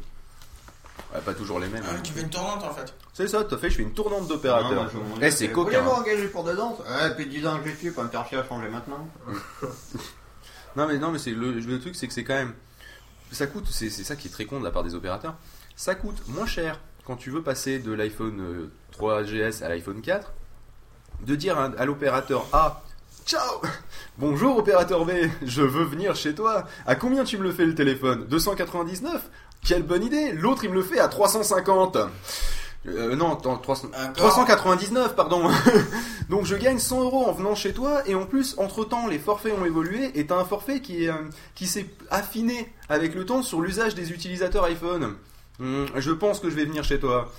Ouais, 1.14 1.22
pas 1.22 1.34
toujours 1.34 1.60
les 1.60 1.68
mêmes. 1.68 1.84
hein. 1.88 1.96
Ah, 1.98 2.02
tu 2.04 2.12
fais 2.12 2.22
une 2.22 2.30
tournante 2.30 2.64
en 2.64 2.74
fait. 2.74 2.94
C'est 3.14 3.28
ça, 3.28 3.44
tout 3.44 3.56
à 3.56 3.58
fait, 3.58 3.70
je 3.70 3.78
fais 3.78 3.84
une 3.84 3.94
tournante 3.94 4.28
m'en 4.30 5.16
Eh, 5.22 5.32
c'est 5.32 5.50
coquin. 5.50 5.80
Voulez-vous 5.82 6.02
engager 6.02 6.28
pour 6.28 6.44
de 6.44 6.54
danse 6.54 6.80
Ouais, 6.80 7.10
depuis 7.10 7.28
10 7.28 7.48
ans 7.48 7.60
que 7.64 7.70
je 7.70 7.76
suis, 7.76 7.92
pas 7.92 8.04
me 8.04 8.10
faire 8.10 8.28
chier 8.28 8.38
à 8.40 8.44
changer 8.48 8.68
maintenant. 8.70 9.08
Non 10.76 10.88
mais 10.88 11.00
non 11.00 11.10
mais 11.12 11.18
c'est 11.18 11.32
le, 11.32 11.54
le 11.54 11.80
truc 11.80 11.96
c'est 11.96 12.08
que 12.08 12.14
c'est 12.14 12.24
quand 12.24 12.36
même 12.36 12.54
ça 13.32 13.48
coûte 13.48 13.66
c'est 13.68 13.90
c'est 13.90 14.04
ça 14.04 14.16
qui 14.16 14.28
est 14.28 14.32
très 14.32 14.46
con 14.46 14.60
de 14.60 14.64
la 14.64 14.70
part 14.70 14.84
des 14.84 14.94
opérateurs. 14.94 15.36
Ça 15.76 15.96
coûte 15.96 16.22
moins 16.28 16.46
cher 16.46 16.80
quand 17.06 17.16
tu 17.16 17.32
veux 17.32 17.42
passer 17.42 17.80
de 17.80 17.92
l'iPhone 17.94 18.40
euh, 18.40 18.72
3GS 18.96 19.64
à 19.64 19.70
l'iPhone 19.70 20.02
4 20.02 20.32
de 21.22 21.36
dire 21.36 21.58
à, 21.58 21.72
à 21.80 21.86
l'opérateur 21.86 22.46
A 22.54 22.84
Ciao. 23.28 23.60
Bonjour 24.18 24.58
opérateur 24.58 25.04
B, 25.04 25.12
je 25.46 25.62
veux 25.62 25.84
venir 25.84 26.16
chez 26.16 26.34
toi. 26.34 26.64
À 26.86 26.96
combien 26.96 27.26
tu 27.26 27.38
me 27.38 27.44
le 27.44 27.52
fais 27.52 27.66
le 27.66 27.76
téléphone? 27.76 28.26
299 28.30 29.30
Quelle 29.66 29.84
bonne 29.84 30.06
idée. 30.06 30.32
L'autre 30.32 30.64
il 30.64 30.70
me 30.70 30.76
le 30.76 30.82
fait 30.82 31.00
à 31.00 31.10
350 31.10 31.98
euh, 32.88 33.18
non, 33.18 33.34
attends, 33.34 33.58
300 33.58 33.90
399, 34.16 35.14
pardon. 35.14 35.50
Donc 36.30 36.46
je 36.46 36.56
gagne 36.56 36.80
100 36.80 37.04
euros 37.04 37.26
en 37.26 37.34
venant 37.34 37.54
chez 37.54 37.74
toi. 37.74 38.02
Et 38.08 38.16
en 38.16 38.26
plus, 38.26 38.56
entre 38.60 38.86
temps, 38.86 39.08
les 39.08 39.20
forfaits 39.20 39.54
ont 39.60 39.66
évolué. 39.66 40.18
Et 40.18 40.26
t'as 40.26 40.38
un 40.38 40.46
forfait 40.46 40.80
qui 40.80 41.04
est 41.04 41.10
euh, 41.10 41.16
qui 41.54 41.68
s'est 41.68 41.88
affiné 42.10 42.72
avec 42.88 43.14
le 43.14 43.26
temps 43.26 43.42
sur 43.42 43.60
l'usage 43.60 43.94
des 43.94 44.14
utilisateurs 44.14 44.64
iPhone. 44.64 45.16
Hum, 45.60 45.88
je 45.98 46.12
pense 46.12 46.40
que 46.40 46.50
je 46.50 46.56
vais 46.56 46.64
venir 46.64 46.86
chez 46.86 46.98
toi. 46.98 47.30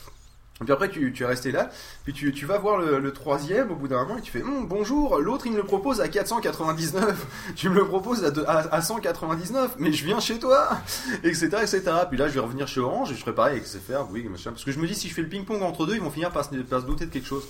Et 0.60 0.64
puis 0.64 0.72
après, 0.72 0.88
tu, 0.88 1.12
tu 1.12 1.22
es 1.22 1.26
resté 1.26 1.52
là, 1.52 1.70
puis 2.04 2.12
tu, 2.12 2.32
tu 2.32 2.44
vas 2.44 2.58
voir 2.58 2.78
le, 2.78 2.98
le 2.98 3.12
troisième 3.12 3.70
au 3.70 3.76
bout 3.76 3.86
d'un 3.86 4.02
moment 4.02 4.18
et 4.18 4.22
tu 4.22 4.32
fais 4.32 4.42
Hum, 4.42 4.66
bonjour, 4.66 5.18
l'autre 5.20 5.46
il 5.46 5.52
me 5.52 5.56
le 5.58 5.62
propose 5.62 6.00
à 6.00 6.08
499, 6.08 7.26
tu 7.56 7.68
me 7.68 7.76
le 7.76 7.86
proposes 7.86 8.24
à, 8.24 8.50
à, 8.50 8.74
à 8.74 8.82
199, 8.82 9.76
mais 9.78 9.92
je 9.92 10.04
viens 10.04 10.18
chez 10.18 10.38
toi, 10.40 10.68
etc., 11.22 11.48
etc. 11.62 11.82
Puis 12.08 12.18
là, 12.18 12.28
je 12.28 12.34
vais 12.34 12.40
revenir 12.40 12.66
chez 12.66 12.80
Orange 12.80 13.12
et 13.12 13.14
je 13.14 13.20
ferai 13.20 13.34
pareil 13.34 13.52
avec 13.58 13.66
SFR, 13.66 14.10
oui, 14.10 14.24
machin, 14.28 14.50
parce 14.50 14.64
que 14.64 14.72
je 14.72 14.80
me 14.80 14.86
dis 14.88 14.94
si 14.96 15.08
je 15.08 15.14
fais 15.14 15.22
le 15.22 15.28
ping-pong 15.28 15.62
entre 15.62 15.86
deux, 15.86 15.94
ils 15.94 16.00
vont 16.00 16.10
finir 16.10 16.30
par 16.32 16.44
se, 16.44 16.54
par 16.56 16.80
se 16.80 16.86
douter 16.86 17.06
de 17.06 17.12
quelque 17.12 17.28
chose. 17.28 17.46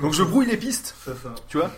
Donc 0.00 0.12
je 0.12 0.24
brouille 0.24 0.46
les 0.46 0.56
pistes, 0.56 0.96
tu 1.48 1.58
vois. 1.58 1.70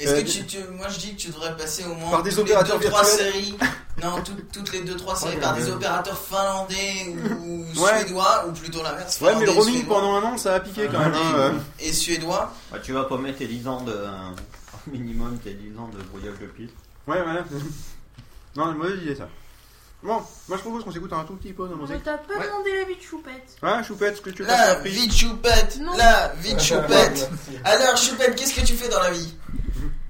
Est-ce 0.00 0.10
Euh, 0.12 0.22
que 0.22 0.28
tu, 0.28 0.44
tu- 0.46 0.64
moi 0.72 0.88
je 0.88 0.98
dis 0.98 1.14
que 1.14 1.20
tu 1.20 1.28
devrais 1.28 1.56
passer 1.56 1.84
au 1.84 1.94
moins 1.94 2.10
Par 2.10 2.22
des 2.22 2.30
toutes 2.30 2.40
opérateurs 2.40 2.78
les 2.78 2.86
2-3 2.88 3.02
virtuels. 3.04 3.32
séries, 3.32 3.54
non, 4.02 4.22
tout- 4.22 4.32
toutes 4.52 4.72
les 4.72 4.80
2-3 4.82 5.14
séries 5.16 5.34
Ouais, 5.36 5.40
par 5.40 5.54
mais- 5.54 5.62
des 5.64 5.70
opérateurs 5.70 6.18
finlandais 6.18 7.14
ou 7.40 7.64
Ouais. 7.80 8.00
suédois, 8.02 8.46
ou 8.48 8.52
plutôt 8.52 8.82
l'inverse. 8.82 9.20
Ouais, 9.20 9.34
mais 9.36 9.44
le 9.46 9.52
roaming 9.52 9.74
suédois. 9.76 9.94
pendant 10.00 10.14
un 10.16 10.22
an, 10.24 10.36
ça 10.36 10.54
a 10.56 10.60
piqué 10.60 10.88
quand 10.90 10.98
même. 10.98 11.14
Hein, 11.14 11.34
euh. 11.36 11.52
Et 11.78 11.92
suédois. 11.92 12.52
Bah, 12.72 12.78
tu 12.82 12.92
vas 12.92 13.04
pas 13.04 13.16
mettre 13.18 13.38
tes 13.38 13.46
10 13.46 13.66
ans 13.68 13.82
de. 13.82 13.92
au 14.86 14.90
minimum 14.90 15.38
tes 15.38 15.54
10 15.54 15.78
ans 15.78 15.88
de 15.88 16.02
brouillage 16.02 16.38
de 16.40 16.46
piste. 16.46 16.74
Ouais, 17.06 17.22
voilà. 17.22 17.44
Non, 18.56 18.70
une 18.72 18.78
mauvaise 18.78 19.02
idée 19.02 19.16
ça. 19.16 19.28
Bon, 20.02 20.20
moi 20.48 20.58
je 20.58 20.62
propose 20.62 20.84
qu'on 20.84 20.92
s'écoute 20.92 21.12
un 21.14 21.24
tout 21.24 21.34
petit 21.34 21.52
peu 21.54 21.66
de 21.66 21.72
On 21.74 21.78
musique. 21.78 22.04
t'a 22.04 22.18
pas 22.18 22.34
demandé 22.34 22.70
la 22.78 22.84
vie 22.84 22.94
de 22.96 23.02
choupette. 23.02 23.56
Ouais, 23.62 23.82
Choupette, 23.82 24.16
ce 24.18 24.20
que 24.20 24.30
tu 24.30 24.42
veux 24.42 24.48
La 24.48 24.74
vie 24.80 25.08
de 25.08 25.12
choupette, 25.12 25.78
Non. 25.80 25.96
la 25.96 26.28
vie 26.40 26.54
de 26.54 26.60
choupette. 26.60 27.30
Alors 27.64 27.96
choupette, 27.96 28.36
qu'est-ce 28.36 28.54
que 28.54 28.60
tu 28.66 28.74
fais 28.74 28.88
dans 28.90 29.00
la 29.00 29.10
vie? 29.12 29.34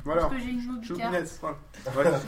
Voilà. 0.04 0.22
Parce 0.22 0.34
que 0.34 0.40
j'ai 0.40 0.50
une 0.50 0.66
mobicard. 0.66 1.12
Voilà. 1.94 2.10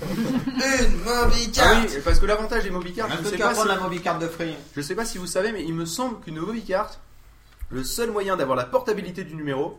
Une 0.81 0.97
mobicard. 1.05 1.67
Ah 1.69 1.81
oui, 1.87 1.93
parce 2.05 2.19
que 2.19 2.27
l'avantage 2.27 2.65
des 2.65 2.71
mobicards, 2.71 3.11
je 3.11 3.17
truc 3.17 3.29
sais 3.29 3.37
pas 3.39 3.51
prendre 3.51 3.71
si... 3.71 3.77
la 3.77 3.81
mobicard 3.83 4.19
de 4.19 4.29
free. 4.29 4.55
Je 4.75 4.81
sais 4.81 4.95
pas 4.95 5.05
si 5.05 5.19
vous 5.19 5.27
savez, 5.27 5.53
mais 5.53 5.63
il 5.63 5.75
me 5.75 5.85
semble 5.85 6.21
qu'une 6.21 6.39
mobicard, 6.39 6.91
le 7.71 7.85
seul 7.85 8.11
moyen 8.11 8.37
d'avoir 8.37 8.57
la 8.57 8.65
portabilité 8.65 9.25
du 9.25 9.35
numéro, 9.35 9.79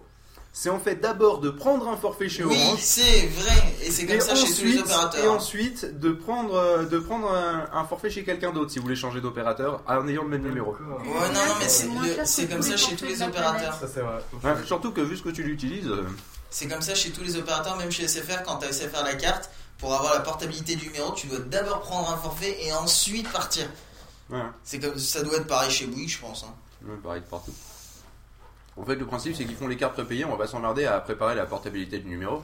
c'est 0.54 0.70
en 0.70 0.80
fait 0.80 0.96
d'abord 0.96 1.40
de 1.40 1.50
prendre 1.52 1.88
un 1.88 1.98
forfait 1.98 2.30
chez 2.30 2.44
Oui, 2.44 2.56
Orange. 2.56 2.80
c'est 2.82 3.28
vrai. 3.28 3.76
Et 3.84 3.92
c'est 3.92 4.06
comme 4.08 4.16
Et 4.16 4.22
ça 4.22 4.36
chez 4.36 4.52
tous 4.54 4.64
les 4.66 4.80
opérateurs. 4.80 5.24
et 5.24 5.28
ensuite 5.28 6.00
de 6.00 6.12
prendre, 6.12 6.56
euh, 6.56 6.86
de 6.86 6.98
prendre 7.00 7.32
un, 7.32 7.68
un 7.74 7.84
forfait 7.86 8.10
chez 8.10 8.24
quelqu'un 8.24 8.52
d'autre 8.52 8.72
si 8.72 8.80
vous 8.80 8.84
voulez 8.84 8.96
changer 8.96 9.22
d'opérateur 9.22 9.82
en 9.88 10.08
ayant 10.08 10.24
le 10.24 10.30
même 10.30 10.42
numéro. 10.44 10.72
Ouais, 10.72 10.80
non, 11.34 11.46
non, 11.48 11.54
mais 11.60 11.68
c'est 12.26 12.48
comme 12.48 12.62
ça 12.62 12.76
chez 12.78 12.96
tous 12.96 13.06
les 13.06 13.22
opérateurs. 13.22 13.74
Ça, 13.76 13.88
c'est 13.88 14.02
vrai. 14.02 14.18
Ouais, 14.44 14.64
surtout 14.66 14.92
que 14.92 15.02
vu 15.02 15.18
ce 15.18 15.24
que 15.24 15.30
tu 15.30 15.44
l'utilises. 15.44 15.88
euh, 15.90 16.04
C'est 16.50 16.68
comme 16.68 16.82
ça 16.82 16.96
chez 16.96 17.12
tous 17.12 17.22
les 17.24 17.36
opérateurs, 17.36 17.76
même 17.78 17.92
chez 17.92 18.08
SFR, 18.08 18.44
quand 18.44 18.58
tu 18.58 18.66
as 18.68 18.72
SFR 18.74 19.04
la 19.04 19.16
carte, 19.16 19.50
pour 19.78 19.94
avoir 19.94 20.14
la 20.14 20.22
portabilité 20.22 20.76
du 20.76 20.88
numéro, 20.88 21.14
tu 21.14 21.28
dois 21.28 21.40
d'abord 21.40 21.82
prendre 21.82 22.10
un 22.12 22.18
forfait 22.18 22.58
et 22.64 22.74
ensuite 22.74 23.30
partir. 23.32 23.68
C'est 24.64 24.80
comme 24.80 24.98
ça 24.98 25.24
doit 25.24 25.38
être 25.38 25.48
pareil 25.48 25.72
chez 25.72 25.86
Bouygues, 25.88 26.10
je 26.10 26.20
pense. 26.20 26.44
hein. 26.44 26.54
Ouais, 26.86 26.96
pareil 27.02 27.22
de 27.22 27.26
partout. 27.28 27.54
En 28.76 28.86
fait, 28.86 28.96
le 28.96 29.06
principe, 29.06 29.36
c'est 29.36 29.46
qu'ils 29.46 29.56
font 29.56 29.68
les 29.68 29.78
cartes 29.78 29.94
prépayées, 29.94 30.26
on 30.26 30.32
va 30.32 30.38
pas 30.38 30.48
s'emmerder 30.48 30.86
à 30.86 31.00
préparer 31.00 31.34
la 31.36 31.46
portabilité 31.46 32.00
du 32.00 32.08
numéro. 32.10 32.44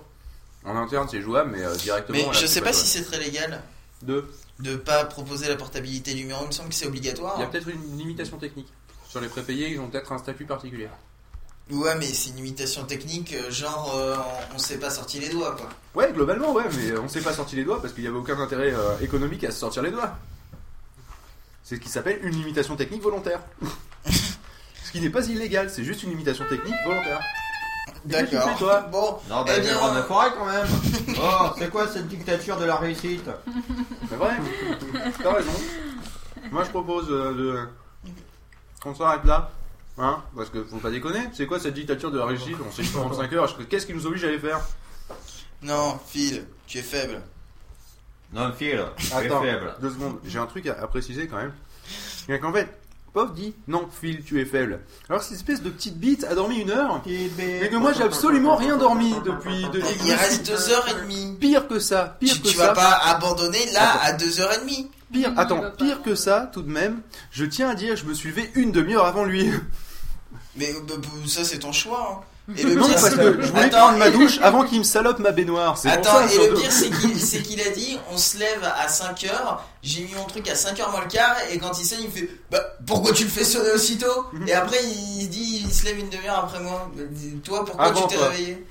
En 0.65 0.75
interne, 0.77 1.07
c'est 1.09 1.22
jouable, 1.22 1.51
mais 1.51 1.64
euh, 1.64 1.75
directement. 1.75 2.17
Mais 2.17 2.25
là, 2.25 2.32
je 2.33 2.45
sais 2.48 2.61
pas 2.61 2.72
si 2.73 2.88
jouable. 2.88 3.06
c'est 3.06 3.17
très 3.17 3.23
légal 3.23 3.61
De. 4.01 4.25
de 4.59 4.75
pas 4.77 5.03
proposer 5.06 5.48
la 5.49 5.56
portabilité 5.57 6.14
du 6.14 6.22
numéro. 6.22 6.41
Il 6.43 6.48
me 6.48 6.51
semble 6.51 6.69
que 6.69 6.75
c'est 6.75 6.88
obligatoire. 6.88 7.33
Il 7.38 7.41
y 7.41 7.43
a 7.43 7.48
peut-être 7.48 7.67
une 7.67 7.98
limitation 7.98 8.38
technique. 8.38 8.69
Sur 9.09 9.19
les 9.22 9.27
prépayés, 9.27 9.69
ils 9.73 9.80
ont 9.80 9.90
peut-être 9.90 10.11
un 10.14 10.17
statut 10.17 10.45
particulier. 10.45 10.88
Ouais, 11.72 11.95
mais 11.95 12.06
c'est 12.06 12.30
une 12.32 12.35
limitation 12.38 12.83
technique, 12.83 13.33
euh, 13.33 13.50
genre 13.50 13.93
euh, 13.95 14.16
on, 14.51 14.56
on 14.56 14.59
s'est 14.59 14.77
pas 14.77 14.90
sorti 14.90 15.19
les 15.19 15.30
doigts 15.30 15.56
quoi. 15.56 15.69
Ouais, 15.95 16.11
globalement, 16.11 16.51
ouais, 16.51 16.66
mais 16.75 16.98
on 16.98 17.08
s'est 17.08 17.22
pas 17.22 17.33
sorti 17.33 17.56
les 17.56 17.64
doigts 17.64 17.82
parce 17.82 17.93
qu'il 17.93 18.03
y 18.03 18.08
avait 18.08 18.17
aucun 18.17 18.38
intérêt 18.40 18.74
euh, 18.74 19.00
économique 19.01 19.43
à 19.45 19.51
se 19.51 19.59
sortir 19.59 19.82
les 19.82 19.92
doigts. 19.92 20.11
C'est 21.64 21.75
ce 21.77 21.80
qui 21.80 21.90
s'appelle 21.90 22.19
une 22.24 22.35
limitation 22.35 22.75
technique 22.75 23.01
volontaire. 23.01 23.40
ce 24.06 24.92
qui 24.92 25.00
n'est 25.00 25.09
pas 25.09 25.25
illégal, 25.25 25.69
c'est 25.69 25.85
juste 25.85 26.03
une 26.03 26.09
limitation 26.09 26.45
technique 26.50 26.75
volontaire. 26.85 27.22
D'accord. 28.06 28.58
toi 28.58 28.82
Bon, 28.92 29.17
Non, 29.30 29.43
bah, 29.45 29.53
eh 29.58 29.61
bien, 29.61 29.93
me 29.93 30.01
foirer 30.01 30.32
quand 30.38 30.45
même. 30.45 30.67
Oh, 31.25 31.50
c'est 31.58 31.69
quoi 31.69 31.88
cette 31.88 32.08
dictature 32.08 32.58
de 32.58 32.66
la 32.66 32.75
réussite? 32.75 33.30
C'est 34.09 34.16
vrai, 34.16 34.32
t'as 35.22 35.33
raison. 35.33 35.51
Moi, 36.51 36.64
je 36.66 36.69
propose 36.69 37.06
euh, 37.09 37.33
de. 37.33 38.11
qu'on 38.82 38.93
s'arrête 38.93 39.24
là. 39.24 39.50
Hein 39.97 40.22
Parce 40.35 40.49
que 40.49 40.63
faut 40.63 40.77
pas 40.77 40.89
déconner. 40.89 41.19
C'est 41.33 41.45
quoi 41.45 41.59
cette 41.59 41.75
dictature 41.75 42.09
de 42.11 42.17
la 42.17 42.25
réussite 42.25 42.57
On 42.67 42.72
sait 42.72 42.83
45 42.83 43.33
heures. 43.33 43.57
Qu'est-ce 43.69 43.85
qui 43.85 43.93
nous 43.93 44.05
oblige 44.07 44.23
à 44.23 44.31
les 44.31 44.39
faire? 44.39 44.59
Non, 45.61 45.99
Phil, 46.07 46.45
tu 46.67 46.80
es 46.80 46.81
faible. 46.81 47.22
Non, 48.33 48.51
Phil, 48.57 48.83
tu 48.97 49.05
es 49.07 49.13
Attends, 49.13 49.41
faible. 49.41 49.75
deux 49.81 49.91
secondes. 49.91 50.17
J'ai 50.25 50.39
un 50.39 50.47
truc 50.47 50.65
à, 50.67 50.73
à 50.81 50.88
préciser 50.88 51.27
quand 51.27 51.38
même. 51.38 51.53
C'est 52.25 52.39
qu'en 52.39 52.51
fait, 52.51 52.67
Pov 53.13 53.33
dit 53.35 53.53
non, 53.67 53.88
Phil, 54.01 54.23
tu 54.23 54.41
es 54.41 54.45
faible. 54.45 54.80
Alors, 55.07 55.22
cette 55.22 55.38
espèce 55.38 55.61
de 55.61 55.69
petite 55.69 55.99
bite 55.99 56.23
a 56.23 56.33
dormi 56.33 56.57
une 56.57 56.72
heure. 56.72 56.99
Et 57.05 57.30
que 57.69 57.75
moi, 57.75 57.93
j'ai 57.93 58.01
absolument 58.03 58.55
rien 58.55 58.75
dormi 58.77 59.13
depuis. 59.23 59.69
De, 59.69 59.80
Il 60.05 60.13
reste 60.13 60.47
deux 60.47 60.69
heures 60.72 60.88
et 60.89 61.01
demie. 61.01 61.38
Pire 61.39 61.67
que 61.67 61.77
ça, 61.77 62.17
pire 62.19 62.33
Tu, 62.33 62.41
que 62.41 62.47
tu 62.47 62.55
ça. 62.55 62.67
vas 62.67 62.73
pas 62.73 62.95
abandonner 63.05 63.63
là 63.73 64.01
à 64.01 64.13
deux 64.13 64.41
heures 64.41 64.51
et 64.53 64.59
demie. 64.61 64.89
Pire, 65.11 65.31
attends, 65.38 65.61
pire 65.77 66.01
que 66.01 66.15
ça, 66.15 66.49
tout 66.51 66.63
de 66.63 66.72
même, 66.72 67.01
je 67.30 67.45
tiens 67.45 67.69
à 67.69 67.75
dire, 67.75 67.95
je 67.95 68.05
me 68.05 68.15
suis 68.15 68.30
levé 68.30 68.49
une 68.55 68.72
demi-heure 68.72 69.05
avant 69.05 69.25
lui. 69.25 69.47
Mais 70.56 70.69
euh, 70.69 70.80
bah, 70.88 70.93
bah, 70.98 71.07
ça 71.27 71.43
c'est 71.43 71.59
ton 71.59 71.72
choix. 71.72 72.22
hein. 72.22 72.25
Et 72.57 72.64
le 72.64 72.75
Non, 72.75 72.85
pire, 72.85 72.95
parce 72.95 73.09
c'est 73.09 73.15
que 73.15 73.41
je 73.41 73.48
voulais 73.48 73.64
Attends, 73.64 73.77
prendre 73.77 73.98
ma 73.99 74.09
douche 74.09 74.38
avant 74.41 74.64
qu'il 74.65 74.80
me 74.80 74.83
salope 74.83 75.19
ma 75.19 75.32
baignoire. 75.32 75.80
Attends, 75.85 76.27
ça, 76.27 76.33
et 76.33 76.49
le 76.49 76.53
pire, 76.56 76.72
c'est 77.17 77.41
qu'il 77.41 77.61
a 77.61 77.69
dit 77.69 77.98
on 78.11 78.17
se 78.17 78.38
lève 78.38 78.64
à 78.64 78.88
5h, 78.88 79.30
j'ai 79.82 80.01
mis 80.03 80.14
mon 80.14 80.25
truc 80.25 80.49
à 80.49 80.53
5h 80.53 80.91
moins 80.91 81.01
le 81.01 81.07
quart, 81.09 81.35
et 81.51 81.57
quand 81.57 81.72
il 81.80 81.85
sonne, 81.85 81.99
il 82.01 82.07
me 82.07 82.11
fait 82.11 82.30
Bah, 82.51 82.59
pourquoi 82.85 83.14
tu 83.14 83.23
le 83.23 83.30
fais 83.30 83.45
sonner 83.45 83.72
aussitôt? 83.72 84.25
Mhm. 84.33 84.48
Et 84.48 84.53
après, 84.53 84.77
il 84.83 85.30
dit 85.30 85.61
il 85.65 85.73
se 85.73 85.85
lève 85.85 85.98
une 85.99 86.09
demi-heure 86.09 86.40
après 86.40 86.59
moi. 86.59 86.91
Dis- 87.11 87.38
Toi, 87.43 87.64
pourquoi 87.65 87.85
Avant 87.85 88.07
tu 88.07 88.15
t'es 88.15 88.22
réveillé? 88.22 88.65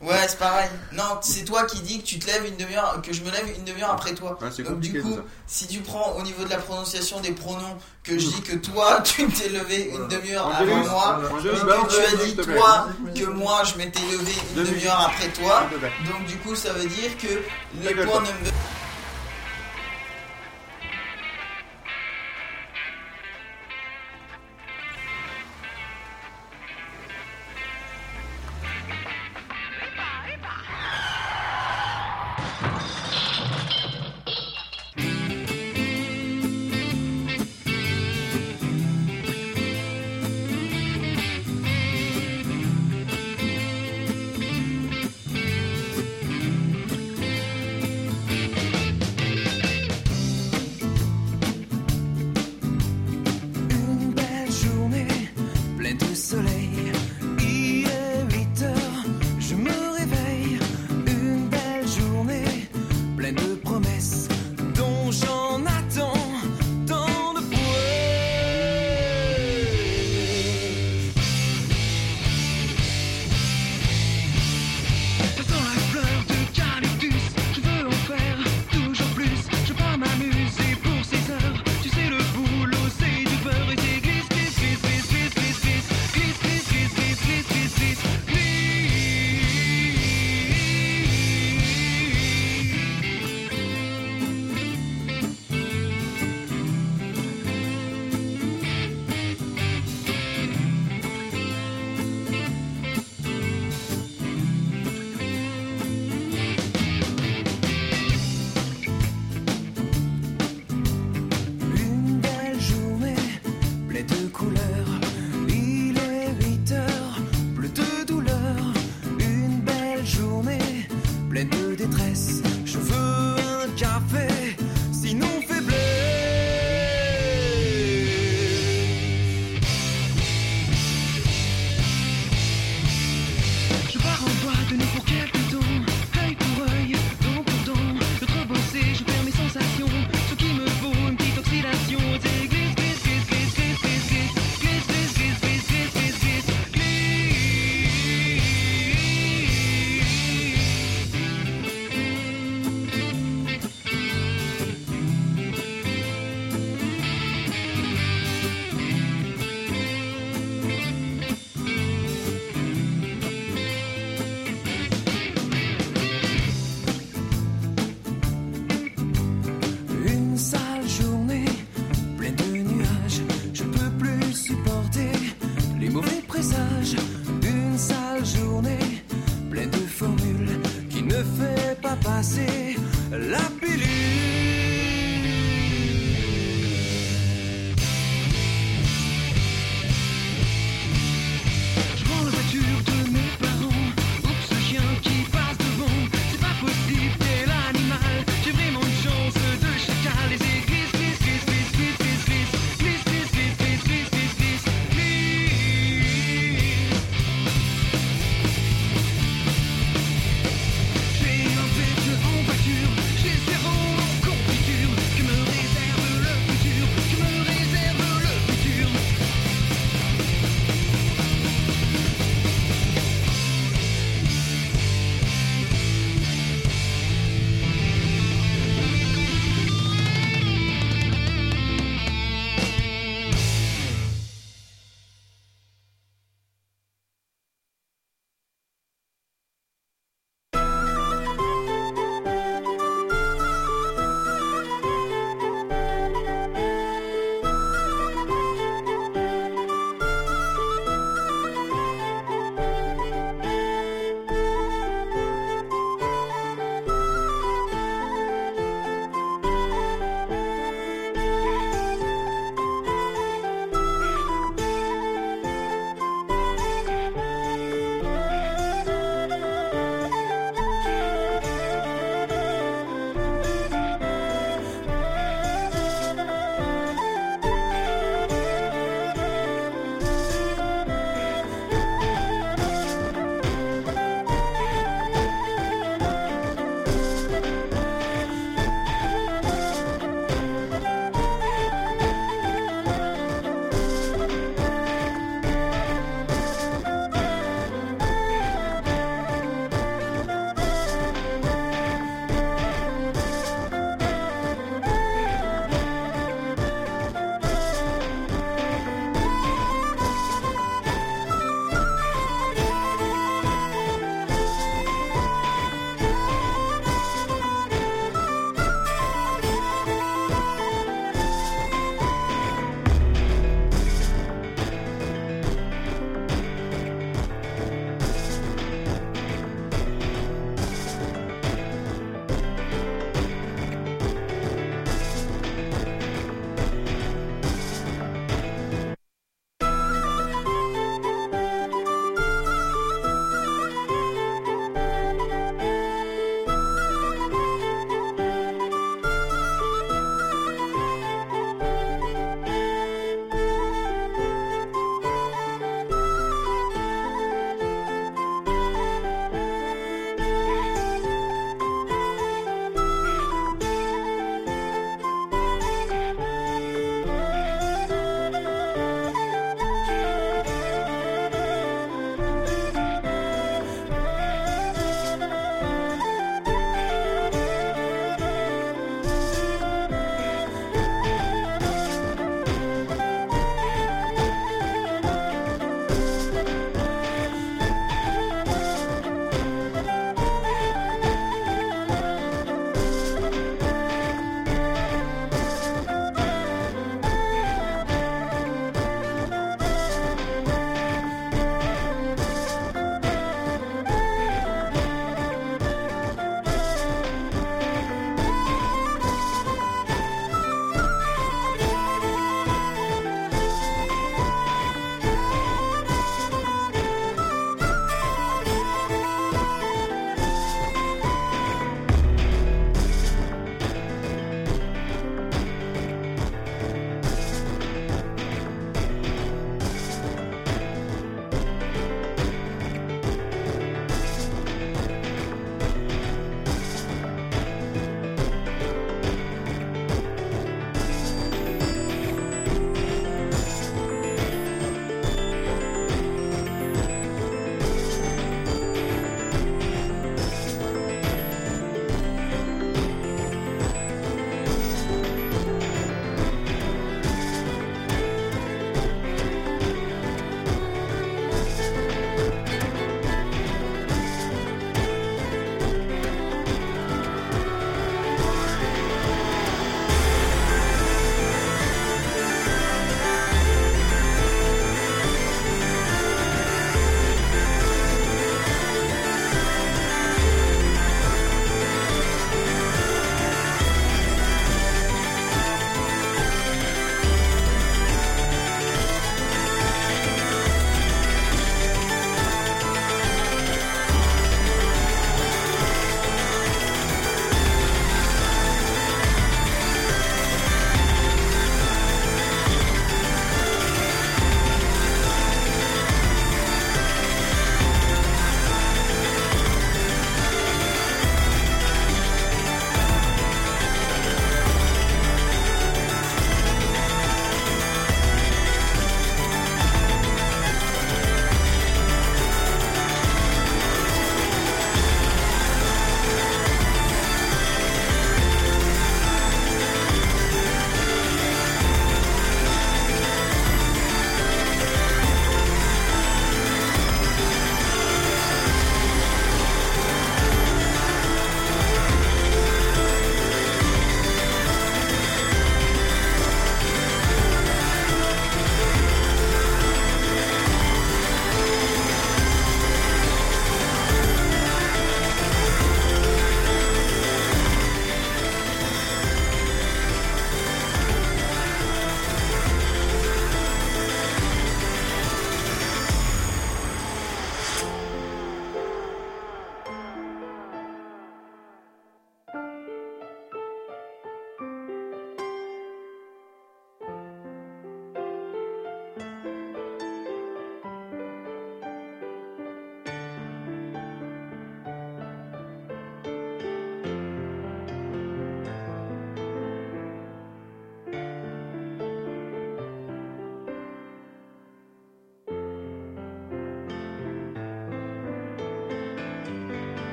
Ouais, 0.00 0.26
c'est 0.28 0.38
pareil. 0.38 0.68
Non, 0.92 1.18
c'est 1.20 1.44
toi 1.44 1.64
qui 1.64 1.80
dis 1.80 2.00
que 2.00 2.06
tu 2.06 2.18
te 2.18 2.26
lèves 2.26 2.46
une 2.46 2.56
demi-heure, 2.56 3.00
que 3.02 3.12
je 3.12 3.22
me 3.22 3.30
lève 3.30 3.46
une 3.56 3.64
demi-heure 3.64 3.90
après 3.90 4.14
toi. 4.14 4.38
Ouais, 4.40 4.64
Donc, 4.64 4.80
du 4.80 5.00
coup, 5.00 5.18
si 5.46 5.66
tu 5.66 5.80
prends 5.80 6.12
au 6.12 6.22
niveau 6.22 6.44
de 6.44 6.50
la 6.50 6.58
prononciation 6.58 7.20
des 7.20 7.32
pronoms, 7.32 7.76
que 8.06 8.18
je 8.18 8.26
dis 8.28 8.42
que 8.42 8.56
toi, 8.56 9.00
tu 9.04 9.26
t'es 9.28 9.48
levé 9.48 9.90
une 9.92 10.08
demi-heure 10.08 10.54
avant 10.54 10.76
moi, 10.76 11.20
balance 11.64 11.96
que 11.96 12.12
tu 12.12 12.22
as 12.22 12.24
dit 12.24 12.36
toi 12.36 12.88
que 13.14 13.24
moi 13.30 13.62
je 13.64 13.76
m'étais 13.78 14.00
levé 14.00 14.32
une 14.54 14.64
demi-heure 14.64 15.00
après 15.00 15.28
toi, 15.28 15.68
donc 16.06 16.26
du 16.26 16.36
coup 16.36 16.54
ça 16.54 16.72
veut 16.72 16.86
dire 16.86 17.16
que 17.18 17.26
le 17.26 18.04
point 18.04 18.12
toi. 18.12 18.22
number 18.22 18.52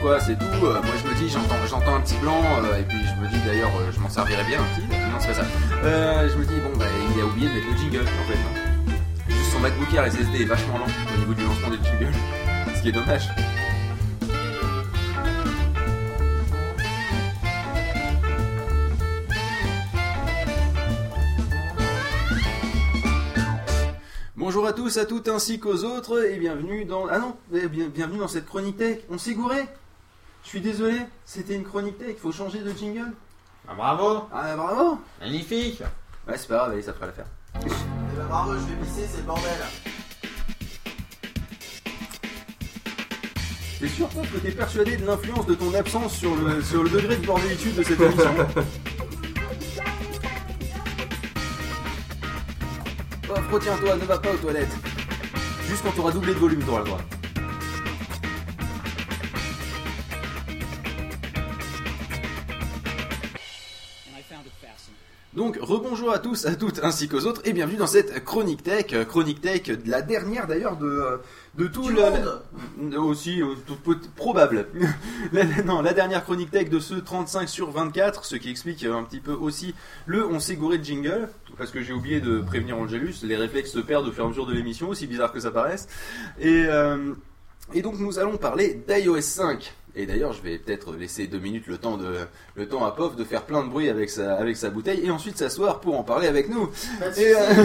quoi, 0.00 0.20
c'est 0.20 0.38
tout. 0.38 0.44
Euh, 0.66 0.74
moi 0.82 0.94
je 1.02 1.08
me 1.08 1.14
dis 1.14 1.28
j'entends 1.28 1.66
j'entends 1.68 1.96
un 1.96 2.00
petit 2.00 2.16
blanc 2.16 2.42
euh, 2.64 2.78
et 2.78 2.82
puis 2.82 2.98
je 2.98 3.22
me 3.22 3.28
dis 3.28 3.38
d'ailleurs 3.46 3.70
euh, 3.80 3.90
je 3.92 4.00
m'en 4.00 4.08
servirais 4.08 4.44
bien 4.44 4.60
un 4.60 4.64
petit. 4.74 4.86
Non 4.88 5.18
c'est 5.18 5.28
pas 5.28 5.34
ça. 5.34 5.44
Je 6.28 6.36
me 6.36 6.44
dis 6.44 6.60
bon 6.60 6.78
bah 6.78 6.86
il 7.14 7.20
a 7.20 7.26
oublié 7.26 7.48
de 7.48 7.54
mettre 7.54 7.66
le 7.70 7.76
jingle 7.76 8.06
en 8.06 8.24
fait. 8.28 9.32
Juste 9.32 9.52
son 9.52 9.60
MacBook 9.60 9.92
Air 9.94 10.10
SSD 10.10 10.42
est 10.42 10.44
vachement 10.44 10.78
lent 10.78 10.86
au 11.14 11.18
niveau 11.18 11.34
du 11.34 11.44
lancement 11.44 11.70
des 11.70 11.76
jingles. 11.76 12.14
Ce 12.74 12.82
qui 12.82 12.88
est 12.88 12.92
dommage. 12.92 13.28
Bonjour 24.36 24.66
à 24.66 24.72
tous, 24.72 24.96
à 24.96 25.04
toutes 25.04 25.28
ainsi 25.28 25.60
qu'aux 25.60 25.84
autres 25.84 26.24
et 26.24 26.38
bienvenue 26.38 26.84
dans 26.84 27.06
ah 27.06 27.18
non 27.18 27.36
eh 27.54 27.68
bien, 27.68 27.88
bienvenue 27.88 28.18
dans 28.18 28.28
cette 28.28 28.46
chronique 28.46 28.78
tech. 28.78 29.00
On 29.10 29.18
s'est 29.18 29.34
gouré. 29.34 29.66
Je 30.52 30.58
suis 30.58 30.68
désolé, 30.68 30.96
c'était 31.24 31.54
une 31.54 31.62
chronique 31.62 31.96
tech. 31.96 32.16
Faut 32.16 32.32
changer 32.32 32.58
de 32.58 32.72
jingle. 32.72 33.12
Ah, 33.68 33.74
bravo 33.76 34.26
Ah 34.32 34.56
bravo. 34.56 34.98
Magnifique 35.20 35.80
Ouais 36.26 36.36
c'est 36.36 36.48
pas 36.48 36.56
grave, 36.56 36.72
allez 36.72 36.82
ça 36.82 36.92
fera 36.92 37.06
l'affaire. 37.06 37.26
Eh 37.54 37.68
ben, 37.68 38.26
bravo, 38.28 38.54
je 38.54 38.58
vais 38.58 38.84
pisser, 38.84 39.06
c'est 39.08 39.18
le 39.18 39.22
bordel. 39.22 39.52
T'es 43.78 43.86
sûr 43.86 44.08
toi, 44.08 44.22
que 44.22 44.38
t'es 44.38 44.50
persuadé 44.50 44.96
de 44.96 45.06
l'influence 45.06 45.46
de 45.46 45.54
ton 45.54 45.72
absence 45.72 46.14
sur 46.16 46.34
le 46.34 46.60
sur 46.64 46.82
le 46.82 46.90
degré 46.90 47.16
de 47.16 47.24
bordélitude 47.24 47.76
de 47.76 47.82
cette 47.84 48.00
émission? 48.00 48.30
Oh, 53.32 53.34
retiens-toi, 53.52 53.94
ne 53.94 54.04
va 54.06 54.18
pas 54.18 54.32
aux 54.32 54.38
toilettes. 54.38 54.76
Juste 55.68 55.84
quand 55.84 55.92
t'auras 55.92 56.10
doublé 56.10 56.34
de 56.34 56.38
volume, 56.40 56.64
t'auras 56.64 56.80
le 56.80 56.86
droit. 56.86 57.00
Donc, 65.34 65.58
rebonjour 65.60 66.10
à 66.10 66.18
tous, 66.18 66.44
à 66.46 66.56
toutes, 66.56 66.80
ainsi 66.82 67.06
qu'aux 67.06 67.24
autres, 67.24 67.40
et 67.44 67.52
bienvenue 67.52 67.76
dans 67.76 67.86
cette 67.86 68.24
Chronique 68.24 68.64
Tech, 68.64 68.86
euh, 68.94 69.04
Chronique 69.04 69.40
Tech, 69.40 69.62
de 69.62 69.88
la 69.88 70.02
dernière 70.02 70.48
d'ailleurs 70.48 70.76
de, 70.76 70.88
euh, 70.88 71.18
de 71.54 71.68
tout 71.68 71.82
Du 71.86 71.92
le... 71.92 72.00
monde. 72.00 72.94
Aussi, 72.96 73.40
euh, 73.40 73.54
tout- 73.64 73.96
probable. 74.16 74.66
La- 75.32 75.44
non, 75.62 75.82
la 75.82 75.92
dernière 75.92 76.24
Chronique 76.24 76.50
Tech 76.50 76.68
de 76.68 76.80
ce 76.80 76.94
35 76.94 77.48
sur 77.48 77.70
24, 77.70 78.24
ce 78.24 78.34
qui 78.34 78.50
explique 78.50 78.84
euh, 78.84 78.96
un 78.96 79.04
petit 79.04 79.20
peu 79.20 79.32
aussi 79.32 79.72
le 80.06 80.26
on 80.26 80.40
s'est 80.40 80.56
gouré 80.56 80.78
de 80.78 80.84
jingle, 80.84 81.28
parce 81.56 81.70
que 81.70 81.80
j'ai 81.80 81.92
oublié 81.92 82.20
de 82.20 82.40
prévenir 82.40 82.76
Angelus, 82.76 83.14
les 83.22 83.36
réflexes 83.36 83.70
se 83.70 83.78
perdent 83.78 84.08
au 84.08 84.12
fur 84.12 84.24
et 84.24 84.26
à 84.26 84.30
mesure 84.30 84.46
de 84.46 84.52
l'émission, 84.52 84.88
aussi 84.88 85.06
bizarre 85.06 85.30
que 85.32 85.38
ça 85.38 85.52
paraisse. 85.52 85.86
Et, 86.40 86.64
euh, 86.66 87.14
et 87.72 87.82
donc 87.82 88.00
nous 88.00 88.18
allons 88.18 88.36
parler 88.36 88.82
d'iOS 88.88 89.20
5. 89.20 89.74
Et 89.96 90.06
d'ailleurs, 90.06 90.32
je 90.32 90.42
vais 90.42 90.58
peut-être 90.58 90.94
laisser 90.94 91.26
deux 91.26 91.38
minutes 91.38 91.66
le 91.66 91.76
temps 91.78 91.96
de 91.96 92.14
le 92.54 92.68
temps 92.68 92.84
à 92.84 92.92
Pov 92.92 93.16
de 93.16 93.24
faire 93.24 93.42
plein 93.42 93.64
de 93.64 93.68
bruit 93.68 93.88
avec 93.88 94.08
sa 94.10 94.34
avec 94.36 94.56
sa 94.56 94.70
bouteille 94.70 95.00
et 95.04 95.10
ensuite 95.10 95.36
s'asseoir 95.36 95.80
pour 95.80 95.98
en 95.98 96.04
parler 96.04 96.28
avec 96.28 96.48
nous. 96.48 96.70
Et, 97.16 97.34
euh, 97.34 97.64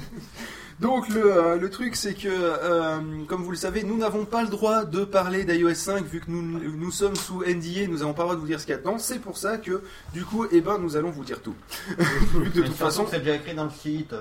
donc 0.80 1.08
le, 1.08 1.24
euh, 1.36 1.56
le 1.56 1.70
truc 1.70 1.96
c'est 1.96 2.14
que, 2.14 2.28
euh, 2.28 2.98
comme 3.28 3.42
vous 3.42 3.50
le 3.52 3.56
savez, 3.56 3.84
nous 3.84 3.96
n'avons 3.96 4.24
pas 4.24 4.42
le 4.42 4.48
droit 4.48 4.84
de 4.84 5.04
parler 5.04 5.44
d'iOS 5.44 5.74
5 5.74 6.04
vu 6.04 6.20
que 6.20 6.30
nous, 6.30 6.42
nous 6.42 6.90
sommes 6.90 7.16
sous 7.16 7.42
NDA, 7.42 7.86
nous 7.88 7.98
n'avons 7.98 8.12
pas 8.12 8.22
le 8.22 8.26
droit 8.28 8.34
de 8.34 8.40
vous 8.40 8.46
dire 8.46 8.60
ce 8.60 8.66
qu'il 8.66 8.74
y 8.74 8.78
a 8.78 8.80
dedans. 8.80 8.98
C'est 8.98 9.18
pour 9.20 9.38
ça 9.38 9.56
que, 9.58 9.82
du 10.12 10.24
coup, 10.24 10.46
eh 10.50 10.60
ben, 10.60 10.78
nous 10.78 10.96
allons 10.96 11.10
vous 11.10 11.24
dire 11.24 11.40
tout. 11.40 11.54
De 11.98 12.50
toute 12.62 12.74
façon, 12.74 13.06
c'est 13.10 13.20
déjà 13.20 13.36
écrit 13.36 13.54
dans 13.54 13.64
le 13.64 13.70
site. 13.70 14.14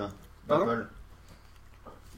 Pardon 0.47 0.65
d'Apple. 0.67 0.87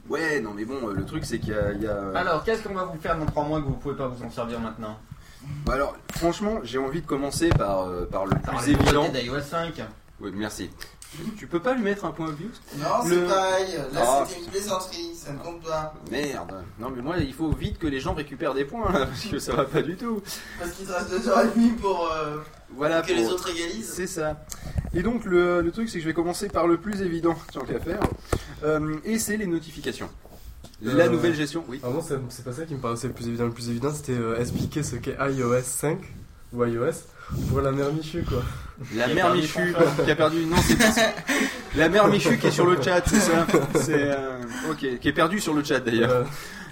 ouais, 0.08 0.40
non 0.40 0.52
mais 0.54 0.64
bon, 0.64 0.86
le 0.88 1.04
truc 1.04 1.24
c'est 1.24 1.38
qu'il 1.38 1.54
y 1.80 1.82
y 1.82 1.86
a- 1.86 2.10
Alors, 2.14 2.44
qu'est-ce 2.44 2.62
qu'on 2.62 2.74
va 2.74 2.84
vous 2.84 3.00
faire 3.00 3.18
dans 3.18 3.26
3 3.26 3.44
mois 3.44 3.60
que 3.60 3.66
vous 3.66 3.72
pouvez 3.74 3.94
pas 3.96 4.08
vous 4.08 4.24
en 4.24 4.30
servir 4.30 4.60
maintenant? 4.60 4.98
Alors, 5.70 5.96
franchement, 6.16 6.60
j'ai 6.62 6.78
envie 6.78 7.00
de 7.02 7.06
commencer 7.06 7.48
par 7.50 7.82
euh, 7.88 8.06
par 8.10 8.26
le 8.26 8.36
plus 8.36 8.70
évident. 8.72 9.08
d'iOS 9.08 9.40
5. 9.40 9.82
Oui, 10.20 10.30
merci. 10.34 10.70
Tu 11.38 11.46
peux 11.46 11.60
pas 11.60 11.74
lui 11.74 11.82
mettre 11.82 12.04
un 12.06 12.10
point 12.10 12.26
obvious 12.26 12.50
Non, 12.76 13.08
Le- 13.08 13.20
c'est 13.28 13.32
pareil. 13.32 13.74
Là, 13.92 14.00
Ah. 14.04 14.24
c'était 14.26 14.40
une 14.40 14.50
plaisanterie, 14.50 15.14
ça 15.14 15.32
ne 15.32 15.38
compte 15.38 15.62
pas. 15.62 15.94
Merde. 16.10 16.64
Non 16.80 16.90
mais 16.90 17.02
moi, 17.02 17.18
il 17.18 17.32
faut 17.32 17.50
vite 17.52 17.78
que 17.78 17.86
les 17.86 18.00
gens 18.00 18.14
récupèrent 18.14 18.52
des 18.54 18.64
points 18.64 18.90
là, 18.92 19.06
parce 19.06 19.24
que 19.26 19.38
ça 19.38 19.54
va 19.54 19.64
pas 19.64 19.82
du 19.82 19.96
tout. 19.96 20.20
Parce 20.58 20.72
qu'il 20.72 20.86
te 20.86 20.92
reste 20.92 21.10
2h30 21.12 21.76
pour 21.76 22.10
euh, 22.12 22.38
Voilà. 22.74 23.00
que 23.02 23.12
les 23.12 23.22
pour- 23.22 23.32
autres 23.34 23.48
égalisent. 23.48 23.92
C'est 23.94 24.08
ça. 24.08 24.44
Et 24.92 25.02
donc 25.02 25.24
le, 25.24 25.60
le 25.60 25.70
truc 25.70 25.88
c'est 25.88 25.98
que 25.98 26.02
je 26.02 26.08
vais 26.08 26.14
commencer 26.14 26.48
par 26.48 26.66
le 26.66 26.78
plus 26.78 27.00
évident, 27.02 27.36
tant 27.52 27.60
qu'à 27.64 27.78
faire. 27.78 28.00
Euh, 28.64 28.96
et 29.04 29.20
c'est 29.20 29.36
les 29.36 29.46
notifications. 29.46 30.08
La 30.84 31.04
Euh, 31.04 31.08
nouvelle 31.08 31.34
gestion, 31.34 31.64
oui. 31.68 31.80
Ah 31.82 31.88
non, 31.90 32.00
c'est 32.28 32.44
pas 32.44 32.52
ça 32.52 32.64
qui 32.64 32.74
me 32.74 32.80
paraissait 32.80 33.06
le 33.08 33.12
plus 33.14 33.26
évident. 33.28 33.44
Le 33.46 33.50
plus 33.52 33.68
évident, 33.70 33.92
c'était 33.94 34.12
euh, 34.12 34.38
expliquer 34.38 34.82
ce 34.82 34.96
qu'est 34.96 35.16
iOS 35.20 35.62
5 35.62 35.98
ou 36.52 36.64
iOS 36.64 36.92
pour 37.48 37.60
la 37.62 37.72
mère 37.72 37.92
Michu, 37.92 38.22
quoi. 38.22 38.42
La 38.94 39.06
Qui 39.06 39.10
a 39.12 39.14
mère 39.14 39.24
perdu 39.26 39.40
Michu 39.40 39.74
qui 40.04 40.10
a 40.10 40.16
perdu. 40.16 40.44
Non, 40.46 40.56
c'est 40.66 40.76
pas 40.76 40.90
ça. 40.92 41.02
La 41.76 41.88
mère 41.88 42.06
Michu 42.08 42.36
qui 42.38 42.46
est 42.48 42.50
sur 42.50 42.66
le 42.66 42.80
chat, 42.82 43.02
c'est 43.06 43.20
ça. 43.20 43.46
C'est 43.76 44.10
euh, 44.10 44.38
ok, 44.70 44.98
qui 45.00 45.08
est 45.08 45.12
perdue 45.12 45.40
sur 45.40 45.54
le 45.54 45.64
chat 45.64 45.80
d'ailleurs. 45.80 46.26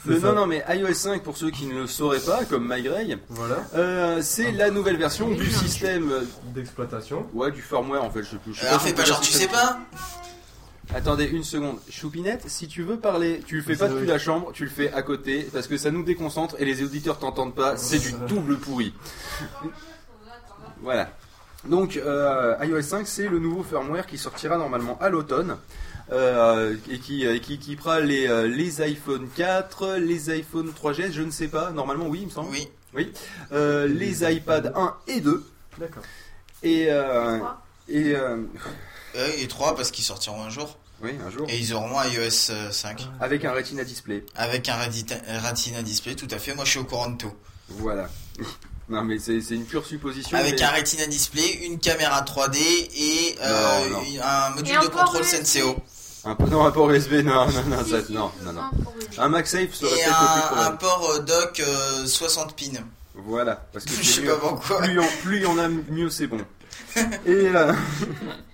Euh, 0.08 0.20
ça. 0.20 0.26
non, 0.28 0.34
non, 0.40 0.46
mais 0.46 0.64
iOS 0.68 0.94
5 0.94 1.22
pour 1.22 1.36
ceux 1.36 1.50
qui 1.50 1.66
ne 1.66 1.80
le 1.82 1.86
sauraient 1.86 2.18
pas, 2.20 2.44
comme 2.44 2.68
MyGrey, 2.68 3.16
Voilà. 3.28 3.56
euh, 3.76 4.18
c'est 4.20 4.50
la 4.52 4.70
nouvelle 4.70 4.96
version 4.96 5.30
du 5.30 5.48
système, 5.50 6.10
euh, 6.10 6.22
D'exploitation. 6.54 7.24
ouais, 7.34 7.50
du 7.52 7.62
firmware 7.62 8.02
en 8.04 8.10
fait. 8.10 8.22
Je 8.24 8.30
sais 8.30 8.36
plus. 8.36 8.52
je 8.52 8.60
sais 8.60 8.66
Alors 8.66 8.80
si 8.80 8.88
fais 8.88 8.92
on 8.94 8.96
pas 8.96 9.04
genre 9.04 9.20
tu 9.20 9.32
sais 9.32 9.46
pas 9.48 9.78
Attendez 10.94 11.24
une 11.24 11.44
seconde. 11.44 11.78
Choupinette, 11.90 12.48
si 12.48 12.68
tu 12.68 12.82
veux 12.82 12.98
parler, 12.98 13.40
tu 13.46 13.56
le 13.56 13.62
fais 13.62 13.76
pas 13.76 13.88
depuis 13.88 14.06
la 14.06 14.18
chambre, 14.18 14.52
tu 14.52 14.64
le 14.64 14.70
fais 14.70 14.92
à 14.92 15.02
côté, 15.02 15.48
parce 15.52 15.66
que 15.66 15.76
ça 15.76 15.90
nous 15.90 16.02
déconcentre 16.02 16.56
et 16.58 16.64
les 16.64 16.82
auditeurs 16.82 17.18
t'entendent 17.18 17.54
pas, 17.54 17.76
c'est 17.76 17.98
du 17.98 18.12
double 18.28 18.58
pourri. 18.58 18.92
Voilà. 20.82 21.08
Donc 21.64 21.96
euh, 21.96 22.56
iOS 22.62 22.82
5, 22.82 23.06
c'est 23.06 23.28
le 23.28 23.38
nouveau 23.38 23.62
firmware 23.62 24.06
qui 24.06 24.18
sortira 24.18 24.58
normalement 24.58 24.98
à 25.00 25.08
l'automne. 25.08 25.56
euh, 26.10 26.76
et 26.90 26.98
qui, 26.98 27.24
euh, 27.26 27.38
qui 27.38 27.54
équipera 27.54 28.00
les, 28.00 28.48
les 28.48 28.82
iPhone 28.82 29.28
4, 29.36 29.94
les 29.98 30.28
iPhone 30.30 30.70
3GS, 30.70 31.12
je 31.12 31.22
ne 31.22 31.30
sais 31.30 31.48
pas, 31.48 31.70
normalement 31.70 32.08
oui, 32.08 32.18
il 32.22 32.26
me 32.26 32.30
semble. 32.30 32.50
Oui. 32.50 32.68
Oui. 32.94 33.10
Euh, 33.52 33.86
les 33.86 34.30
iPad 34.30 34.72
1 34.76 34.94
et 35.06 35.20
2. 35.20 35.42
D'accord. 35.78 36.02
Et, 36.64 36.88
euh, 36.90 37.38
et 37.88 38.12
et 39.14 39.46
3 39.48 39.76
parce 39.76 39.90
qu'ils 39.90 40.04
sortiront 40.04 40.42
un 40.42 40.50
jour. 40.50 40.78
oui, 41.02 41.12
un 41.26 41.30
jour. 41.30 41.46
Et 41.48 41.58
ils 41.58 41.74
auront 41.74 42.00
iOS 42.02 42.50
euh, 42.50 42.70
5. 42.70 43.06
Avec 43.20 43.44
un 43.44 43.52
Retina 43.52 43.84
display. 43.84 44.24
Avec 44.34 44.68
un 44.68 44.76
Retina 44.76 45.82
Display, 45.82 46.14
tout 46.14 46.28
à 46.30 46.38
fait. 46.38 46.54
Moi 46.54 46.64
je 46.64 46.70
suis 46.70 46.78
au 46.80 46.84
courant 46.84 47.10
de 47.10 47.16
tout. 47.18 47.32
Voilà. 47.68 48.08
Non 48.88 49.04
mais 49.04 49.18
c'est 49.20 49.38
une 49.50 49.64
pure 49.64 49.86
supposition. 49.86 50.36
Avec 50.36 50.54
mais- 50.58 50.62
un 50.64 50.70
Retina 50.70 51.06
Display, 51.06 51.60
une 51.64 51.78
caméra 51.78 52.20
3D 52.22 52.56
et 52.58 53.36
euh, 53.40 53.88
Non, 53.88 53.98
non. 54.00 54.04
une- 54.04 54.20
un 54.20 54.50
module 54.50 54.68
Et 54.72 54.76
un 54.76 54.80
de 54.82 54.86
contrôle. 54.88 55.24
Senseo. 55.24 55.76
Un 56.24 56.34
peu, 56.34 56.46
non, 56.46 56.64
un 56.66 56.70
port 56.72 56.90
USB, 56.90 57.12
non, 57.24 57.46
non, 57.50 57.62
non, 57.68 57.84
ça, 57.84 57.98
non, 58.10 58.30
non, 58.42 58.52
non. 58.52 58.60
un. 58.60 59.22
Un 59.22 59.28
MagSafe 59.28 59.72
serait 59.72 59.88
peut-être 59.90 60.06
le 60.08 60.48
plus 60.54 60.60
un, 60.60 60.66
un 60.66 60.70
port 60.72 61.10
euh, 61.14 61.18
dock 61.20 61.60
euh, 61.60 62.06
60 62.06 62.54
pins. 62.56 62.80
Voilà, 63.14 63.64
parce 63.72 63.84
que 63.84 63.92
Je 64.02 64.02
sais 64.02 64.20
mieux. 64.22 64.32
pas 64.34 64.48
pourquoi. 64.48 64.78
Plus 64.82 64.98
on, 64.98 65.06
plus 65.22 65.36
il 65.38 65.42
y 65.44 65.46
en 65.46 65.58
a, 65.58 65.68
mieux 65.68 66.10
c'est 66.10 66.26
bon. 66.26 66.38
Et 66.96 67.00
euh, 67.28 67.72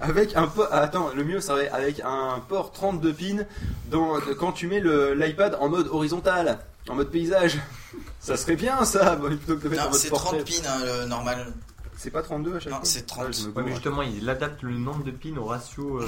avec 0.00 0.34
un 0.36 0.46
port, 0.46 0.68
attends, 0.72 1.10
le 1.14 1.24
mieux 1.24 1.40
serait 1.40 1.68
avec 1.68 2.00
un 2.04 2.40
port 2.48 2.72
32 2.72 3.12
pins 3.12 3.44
dans, 3.90 4.20
quand 4.38 4.52
tu 4.52 4.66
mets 4.66 4.80
l'iPad 5.14 5.56
en 5.60 5.68
mode 5.68 5.88
horizontal, 5.88 6.58
en 6.88 6.94
mode 6.94 7.10
paysage. 7.10 7.58
Ça 8.20 8.36
serait 8.36 8.56
bien 8.56 8.84
ça, 8.84 9.16
plutôt 9.16 9.56
que 9.56 9.62
de 9.64 9.68
mettre 9.68 9.82
en 9.82 9.84
Non, 9.86 9.90
mode 9.92 10.00
c'est 10.00 10.08
portrait. 10.10 10.42
30 10.42 10.62
pins 10.64 10.68
hein, 10.70 10.78
le 10.84 11.06
normal. 11.06 11.52
C'est 11.96 12.10
pas 12.10 12.22
32 12.22 12.56
à 12.56 12.60
chaque 12.60 12.72
Non, 12.72 12.78
fois 12.78 12.84
c'est 12.84 13.06
30. 13.06 13.24
Ouais, 13.26 13.32
je 13.32 13.40
me 13.42 13.46
Ouais, 13.46 13.52
gourre. 13.54 13.62
mais 13.64 13.72
justement, 13.72 14.02
il 14.02 14.28
adapte 14.28 14.62
le 14.62 14.72
nombre 14.76 15.04
de 15.04 15.12
pins 15.12 15.36
au 15.38 15.44
ratio. 15.44 16.02
euh, 16.02 16.06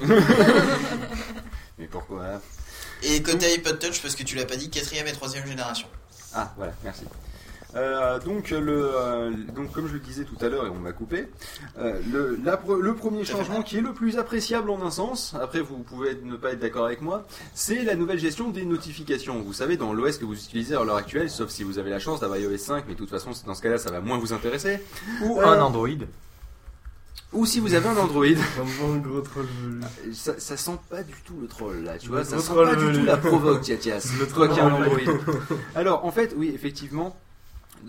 Mais 1.78 1.86
pourquoi? 1.86 2.40
Et 3.02 3.22
côté 3.22 3.52
iPod 3.54 3.78
Touch, 3.78 4.00
parce 4.02 4.16
que 4.16 4.22
tu 4.24 4.34
l'as 4.34 4.46
pas 4.46 4.56
dit, 4.56 4.70
quatrième 4.70 5.06
et 5.06 5.12
troisième 5.12 5.46
génération. 5.46 5.86
Ah, 6.34 6.52
voilà, 6.56 6.72
merci. 6.82 7.02
Euh, 7.76 8.18
donc, 8.20 8.50
le, 8.50 8.90
euh, 8.94 9.30
donc, 9.54 9.72
comme 9.72 9.88
je 9.88 9.92
le 9.92 9.98
disais 9.98 10.24
tout 10.24 10.42
à 10.44 10.48
l'heure 10.48 10.66
et 10.66 10.70
on 10.70 10.76
m'a 10.76 10.92
coupé, 10.92 11.28
euh, 11.78 12.00
le, 12.10 12.38
la 12.42 12.58
le 12.80 12.94
premier 12.94 13.24
changement 13.24 13.62
qui 13.62 13.76
est 13.76 13.82
le 13.82 13.92
plus 13.92 14.16
appréciable 14.18 14.70
en 14.70 14.82
un 14.82 14.90
sens, 14.90 15.34
après 15.40 15.60
vous 15.60 15.78
pouvez 15.78 16.18
ne 16.24 16.36
pas 16.36 16.52
être 16.52 16.60
d'accord 16.60 16.86
avec 16.86 17.02
moi, 17.02 17.26
c'est 17.54 17.82
la 17.84 17.94
nouvelle 17.94 18.18
gestion 18.18 18.48
des 18.48 18.64
notifications. 18.64 19.40
Vous 19.40 19.52
savez, 19.52 19.76
dans 19.76 19.92
l'OS 19.92 20.16
que 20.16 20.24
vous 20.24 20.34
utilisez 20.34 20.74
à 20.76 20.82
l'heure 20.84 20.96
actuelle, 20.96 21.28
sauf 21.28 21.50
si 21.50 21.62
vous 21.62 21.78
avez 21.78 21.90
la 21.90 21.98
chance 21.98 22.20
d'avoir 22.20 22.38
iOS 22.38 22.56
5, 22.56 22.84
mais 22.88 22.94
de 22.94 22.98
toute 22.98 23.10
façon, 23.10 23.30
dans 23.46 23.54
ce 23.54 23.62
cas-là, 23.62 23.78
ça 23.78 23.90
va 23.90 24.00
moins 24.00 24.18
vous 24.18 24.32
intéresser. 24.32 24.80
Ou 25.22 25.38
Euh, 25.40 25.46
un 25.46 25.60
Android. 25.60 25.88
Ou 27.34 27.44
si 27.44 27.60
vous 27.60 27.74
avez 27.74 27.86
un 27.86 27.96
Android. 27.98 28.24
Un 28.24 28.82
bon 28.82 28.96
gros 28.96 29.20
troll 29.20 29.44
velu. 29.62 30.14
Ça, 30.14 30.32
ça 30.38 30.56
sent 30.56 30.78
pas 30.88 31.02
du 31.02 31.12
tout 31.26 31.38
le 31.38 31.46
troll 31.46 31.84
là, 31.84 31.98
tu 31.98 32.06
Le 32.08 32.12
vois, 32.14 32.24
ça 32.24 32.38
sent 32.38 32.54
pas 32.54 32.74
du 32.74 32.98
tout 32.98 33.04
la 33.04 33.18
provoque, 33.18 33.60
Tiatias. 33.60 34.12
Le 34.18 34.26
troll 34.26 34.48
qui 34.50 34.58
as 34.60 34.64
un. 34.64 34.72
Android. 34.72 34.98
Alors, 35.74 36.06
en 36.06 36.10
fait, 36.10 36.34
oui, 36.38 36.50
effectivement, 36.54 37.14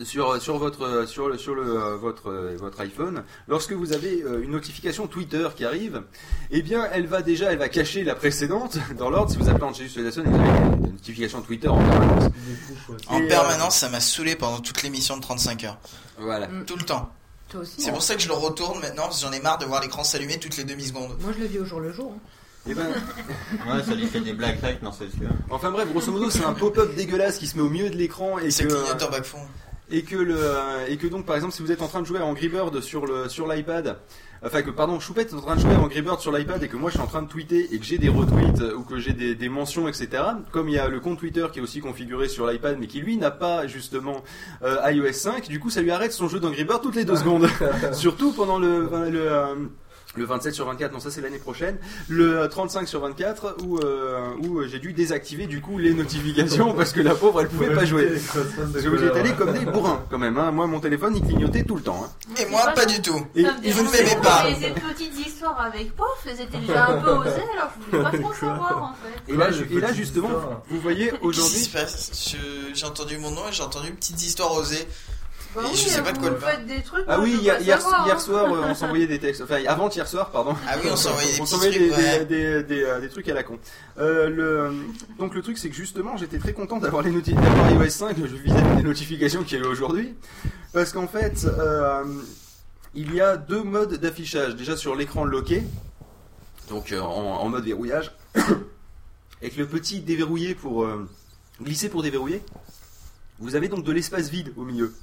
sur 0.04 0.42
sur 0.42 0.58
votre 0.58 1.06
sur 1.08 1.30
le 1.30 1.38
sur 1.38 1.56
le 1.56 1.64
euh, 1.64 1.96
votre 1.98 2.30
euh, 2.30 2.56
votre 2.58 2.80
iPhone, 2.82 3.24
lorsque 3.48 3.74
vous 3.74 3.94
avez 3.94 4.22
euh, 4.24 4.44
une 4.44 4.52
notification 4.52 5.08
Twitter 5.08 5.48
qui 5.56 5.66
arrive, 5.66 6.04
eh 6.52 6.62
bien 6.62 6.88
elle 6.92 7.08
va 7.08 7.22
déjà 7.22 7.52
elle 7.52 7.58
va 7.58 7.70
cacher 7.70 8.04
la 8.04 8.16
précédente 8.16 8.78
dans 8.98 9.10
l'ordre. 9.10 9.32
Si 9.32 9.38
vous 9.38 9.50
appelez 9.50 9.64
Angelus 9.64 9.90
Solason, 9.90 10.24
vous 10.26 10.36
avez 10.36 10.78
des 10.78 10.92
notifications 10.92 11.42
Twitter 11.42 11.68
en 11.68 11.78
permanence. 11.78 12.32
En 13.08 13.20
Et, 13.20 13.24
euh, 13.24 13.28
permanence, 13.28 13.76
ça 13.78 13.90
m'a 13.90 14.00
saoulé 14.00 14.36
pendant 14.36 14.60
toute 14.60 14.82
l'émission 14.84 15.18
de 15.18 15.22
35 15.22 15.64
heures. 15.66 15.78
Voilà. 16.20 16.48
Tout 16.68 16.76
le 16.78 16.84
temps. 16.84 17.10
Toi 17.50 17.62
aussi. 17.62 17.82
C'est 17.82 17.92
pour 17.92 18.04
ça 18.04 18.16
que 18.16 18.22
je 18.22 18.28
le 18.28 18.34
retourne 18.36 18.80
maintenant, 18.80 19.04
parce 19.04 19.22
que 19.22 19.26
j'en 19.28 19.32
ai 19.34 19.42
marre 19.42 19.58
de 19.58 19.66
voir 19.66 19.82
l'écran 19.82 20.04
s'allumer 20.04 20.38
toutes 20.40 20.56
les 20.58 20.66
demi-secondes. 20.66 21.16
Moi, 21.22 21.32
je 21.36 21.42
le 21.42 21.48
vis 21.48 21.60
au 21.60 21.66
jour 21.66 21.80
le 21.80 21.92
jour. 21.92 22.14
hein. 22.16 22.20
Eh 22.68 22.74
ben, 22.76 22.86
Ouais, 23.68 23.82
ça 23.84 23.96
lui 23.96 24.06
fait 24.06 24.20
des 24.20 24.34
blagues 24.34 24.60
non, 24.84 24.92
c'est 24.92 25.10
sûr. 25.10 25.30
Enfin 25.50 25.72
bref, 25.72 25.88
grosso 25.90 26.12
modo, 26.12 26.30
c'est 26.30 26.44
un 26.44 26.54
pop-up 26.54 26.94
dégueulasse 26.96 27.38
qui 27.40 27.48
se 27.48 27.56
met 27.56 27.64
au 27.64 27.70
milieu 27.70 27.90
de 27.90 27.96
l'écran 27.96 28.38
et 28.38 28.52
C'est 28.52 28.66
que 28.66 28.74
clignote 28.74 29.02
en 29.02 29.10
back-fond. 29.10 29.40
Et 29.92 30.04
que 30.04 30.16
le 30.16 30.40
et 30.88 30.98
que 30.98 31.08
donc 31.08 31.26
par 31.26 31.36
exemple 31.36 31.54
si 31.54 31.62
vous 31.62 31.72
êtes 31.72 31.82
en 31.82 31.88
train 31.88 32.02
de 32.02 32.06
jouer 32.06 32.20
à 32.20 32.26
Angry 32.26 32.50
Bird 32.50 32.80
sur 32.82 33.06
le 33.06 33.28
sur 33.30 33.48
l'iPad 33.48 33.98
enfin 34.44 34.62
que 34.62 34.70
pardon 34.70 35.00
Choupette 35.00 35.32
est 35.32 35.36
en 35.36 35.42
train 35.42 35.56
de 35.56 35.62
jouer 35.62 35.74
à 35.74 35.80
Angry 35.80 36.02
Bird 36.02 36.20
sur 36.20 36.32
l'iPad 36.32 36.62
et 36.64 36.68
que 36.68 36.78
moi 36.78 36.90
je 36.90 36.96
suis 36.96 37.04
en 37.04 37.08
train 37.08 37.22
de 37.22 37.28
tweeter 37.28 37.74
et 37.74 37.80
que 37.80 37.86
j'ai 37.86 37.98
des 37.98 38.10
retweets 38.10 38.62
ou 38.78 38.84
que 38.84 39.00
j'ai 39.00 39.14
des, 39.14 39.36
des 39.36 39.50
mentions 39.50 39.88
etc 39.88 40.24
comme 40.52 40.70
il 40.70 40.76
y 40.76 40.80
a 40.80 40.88
le 40.88 41.00
compte 41.00 41.20
Twitter 41.20 41.48
qui 41.52 41.60
est 41.60 41.62
aussi 41.62 41.82
configuré 41.82 42.28
sur 42.28 42.48
l'iPad 42.48 42.78
mais 42.80 42.88
qui 42.88 43.02
lui 43.02 43.18
n'a 43.18 43.32
pas 43.32 43.68
justement 43.68 44.24
euh, 44.64 44.78
iOS 44.92 45.14
5 45.14 45.48
du 45.48 45.60
coup 45.60 45.70
ça 45.70 45.82
lui 45.82 45.92
arrête 45.92 46.12
son 46.12 46.28
jeu 46.28 46.40
d'Angry 46.40 46.64
Bird 46.64 46.82
toutes 46.82 46.96
les 46.96 47.06
deux 47.06 47.16
secondes. 47.16 47.48
Surtout 47.94 48.32
pendant 48.32 48.60
le 48.60 48.90
le 49.10 49.32
euh, 49.32 49.56
le 50.20 50.26
27 50.26 50.54
sur 50.54 50.66
24, 50.66 50.92
non 50.94 51.00
ça 51.00 51.10
c'est 51.10 51.22
l'année 51.22 51.38
prochaine. 51.40 51.78
Le 52.10 52.48
35 52.48 52.88
sur 52.88 53.00
24 53.02 53.58
où 53.66 53.80
euh, 53.80 54.30
où 54.44 54.62
j'ai 54.68 54.80
dû 54.80 54.94
désactiver 54.94 55.48
du 55.48 55.62
coup 55.62 55.78
les 55.78 55.94
notifications 55.94 56.74
parce 56.74 56.92
que 56.92 57.00
la 57.00 57.16
pauvre 57.16 57.42
elle 57.42 57.48
pouvait 57.48 57.74
pas 57.74 57.86
jouer. 57.86 58.10
Parce 58.34 58.84
que 58.84 58.90
vous 58.90 59.04
êtes 59.04 59.16
allé 59.16 59.32
comme 59.34 59.54
des 59.54 59.66
bourrins 59.66 60.04
quand 60.12 60.18
même. 60.20 60.38
Hein. 60.38 60.52
Moi 60.52 60.68
mon 60.68 60.80
téléphone 60.80 61.16
il 61.16 61.24
clignotait 61.24 61.64
tout 61.64 61.76
le 61.76 61.82
temps. 61.82 62.06
Hein. 62.06 62.10
Et 62.42 62.46
moi, 62.48 62.62
pas 62.76 62.86
du 62.86 63.02
tout. 63.02 63.26
Et 63.36 63.44
vous 63.72 63.84
ne 63.84 63.92
m'aimez 63.92 64.18
pas. 64.22 64.50
Et 64.50 64.56
ces 64.56 64.72
petites 64.72 65.26
histoires 65.28 65.60
avec 65.62 65.96
Pof, 65.96 66.08
elles 66.28 66.42
étaient 66.42 66.58
déjà 66.60 66.88
un 66.88 67.00
peu 67.02 67.10
osées, 67.12 67.30
alors 67.54 67.72
je 67.80 67.98
voulais 67.98 68.04
pas 68.12 68.18
trop 68.18 68.34
savoir 68.34 68.84
en 68.84 68.94
fait. 69.28 69.34
Et 69.34 69.38
là, 69.38 69.52
je- 69.52 69.64
et 69.64 69.80
là 69.80 69.94
justement, 69.94 70.30
vous 70.70 70.80
voyez 70.82 71.06
Qu'est-ce 71.08 71.20
qui 71.20 71.26
aujourd'hui. 71.26 71.58
se 71.60 71.70
passe? 71.70 72.30
Je- 72.32 72.74
J'ai 72.76 72.86
entendu 72.86 73.18
mon 73.18 73.32
nom 73.32 73.48
et 73.50 73.52
j'ai 73.54 73.64
entendu 73.64 73.92
petites 73.92 74.22
histoires 74.22 74.54
osées. 74.54 74.88
Bah 75.56 75.62
Et 75.64 75.68
oui, 75.68 75.76
je 75.76 75.88
sais 75.90 76.02
pas 76.04 76.12
de 76.12 76.20
quoi 76.20 76.30
vous 76.30 76.46
faites 76.46 76.66
des 76.68 76.82
trucs. 76.84 77.06
Ah 77.08 77.20
oui, 77.20 77.32
hier, 77.42 77.60
hier, 77.60 77.82
savoir, 77.82 78.06
hier 78.06 78.16
hein. 78.16 78.20
soir, 78.20 78.54
euh, 78.54 78.62
on 78.70 78.76
s'envoyait 78.76 79.08
des 79.08 79.18
textes. 79.20 79.42
Enfin, 79.42 79.58
avant 79.68 79.90
hier 79.90 80.08
soir, 80.08 80.30
pardon. 80.30 80.56
Ah 80.68 80.76
oui, 80.84 80.90
on 80.92 80.96
s'envoyait 80.96 81.32
des 81.32 81.42
on 81.42 81.44
petits 81.44 81.52
s'envoyait 81.52 81.72
trucs, 81.72 81.90
des, 81.90 81.96
ouais. 81.96 82.26
des, 82.26 82.64
des, 82.64 82.84
euh, 82.84 82.96
des, 83.00 83.08
des 83.08 83.10
trucs 83.10 83.28
à 83.30 83.34
la 83.34 83.44
con. 83.44 83.58
Euh, 83.98 84.30
le, 84.30 84.72
donc 85.18 85.34
le 85.34 85.42
truc, 85.42 85.58
c'est 85.58 85.70
que 85.70 85.76
justement, 85.76 86.18
j'étais 86.18 86.38
très 86.38 86.54
content 86.54 86.78
d'avoir 86.78 87.02
les 87.02 87.12
noti- 87.12 87.34
d'avoir 87.34 87.72
iOS 87.72 87.90
5 87.90 88.16
je 88.20 88.36
vis-à-vis 88.36 88.76
des 88.78 88.84
notifications 88.84 89.44
qu'il 89.44 89.58
y 89.58 89.62
a 89.62 89.66
eu 89.66 89.68
aujourd'hui, 89.68 90.14
parce 90.72 90.92
qu'en 90.94 91.08
fait, 91.08 91.46
euh, 91.46 92.04
il 92.94 93.14
y 93.16 93.20
a 93.22 93.36
deux 93.38 93.64
modes 93.64 93.96
d'affichage. 93.96 94.56
Déjà 94.56 94.78
sur 94.78 94.96
l'écran 94.96 95.24
loqué, 95.26 95.64
donc 96.70 96.92
euh, 96.92 97.00
en, 97.02 97.40
en 97.42 97.50
mode 97.50 97.64
verrouillage, 97.66 98.12
avec 99.42 99.58
le 99.58 99.66
petit 99.66 100.02
déverrouillé 100.02 100.54
pour 100.54 100.84
euh, 100.84 101.10
glisser 101.60 101.90
pour 101.90 102.04
déverrouiller. 102.04 102.44
Vous 103.40 103.56
avez 103.56 103.68
donc 103.68 103.84
de 103.84 103.92
l'espace 103.92 104.30
vide 104.30 104.52
au 104.58 104.64
milieu 104.64 104.94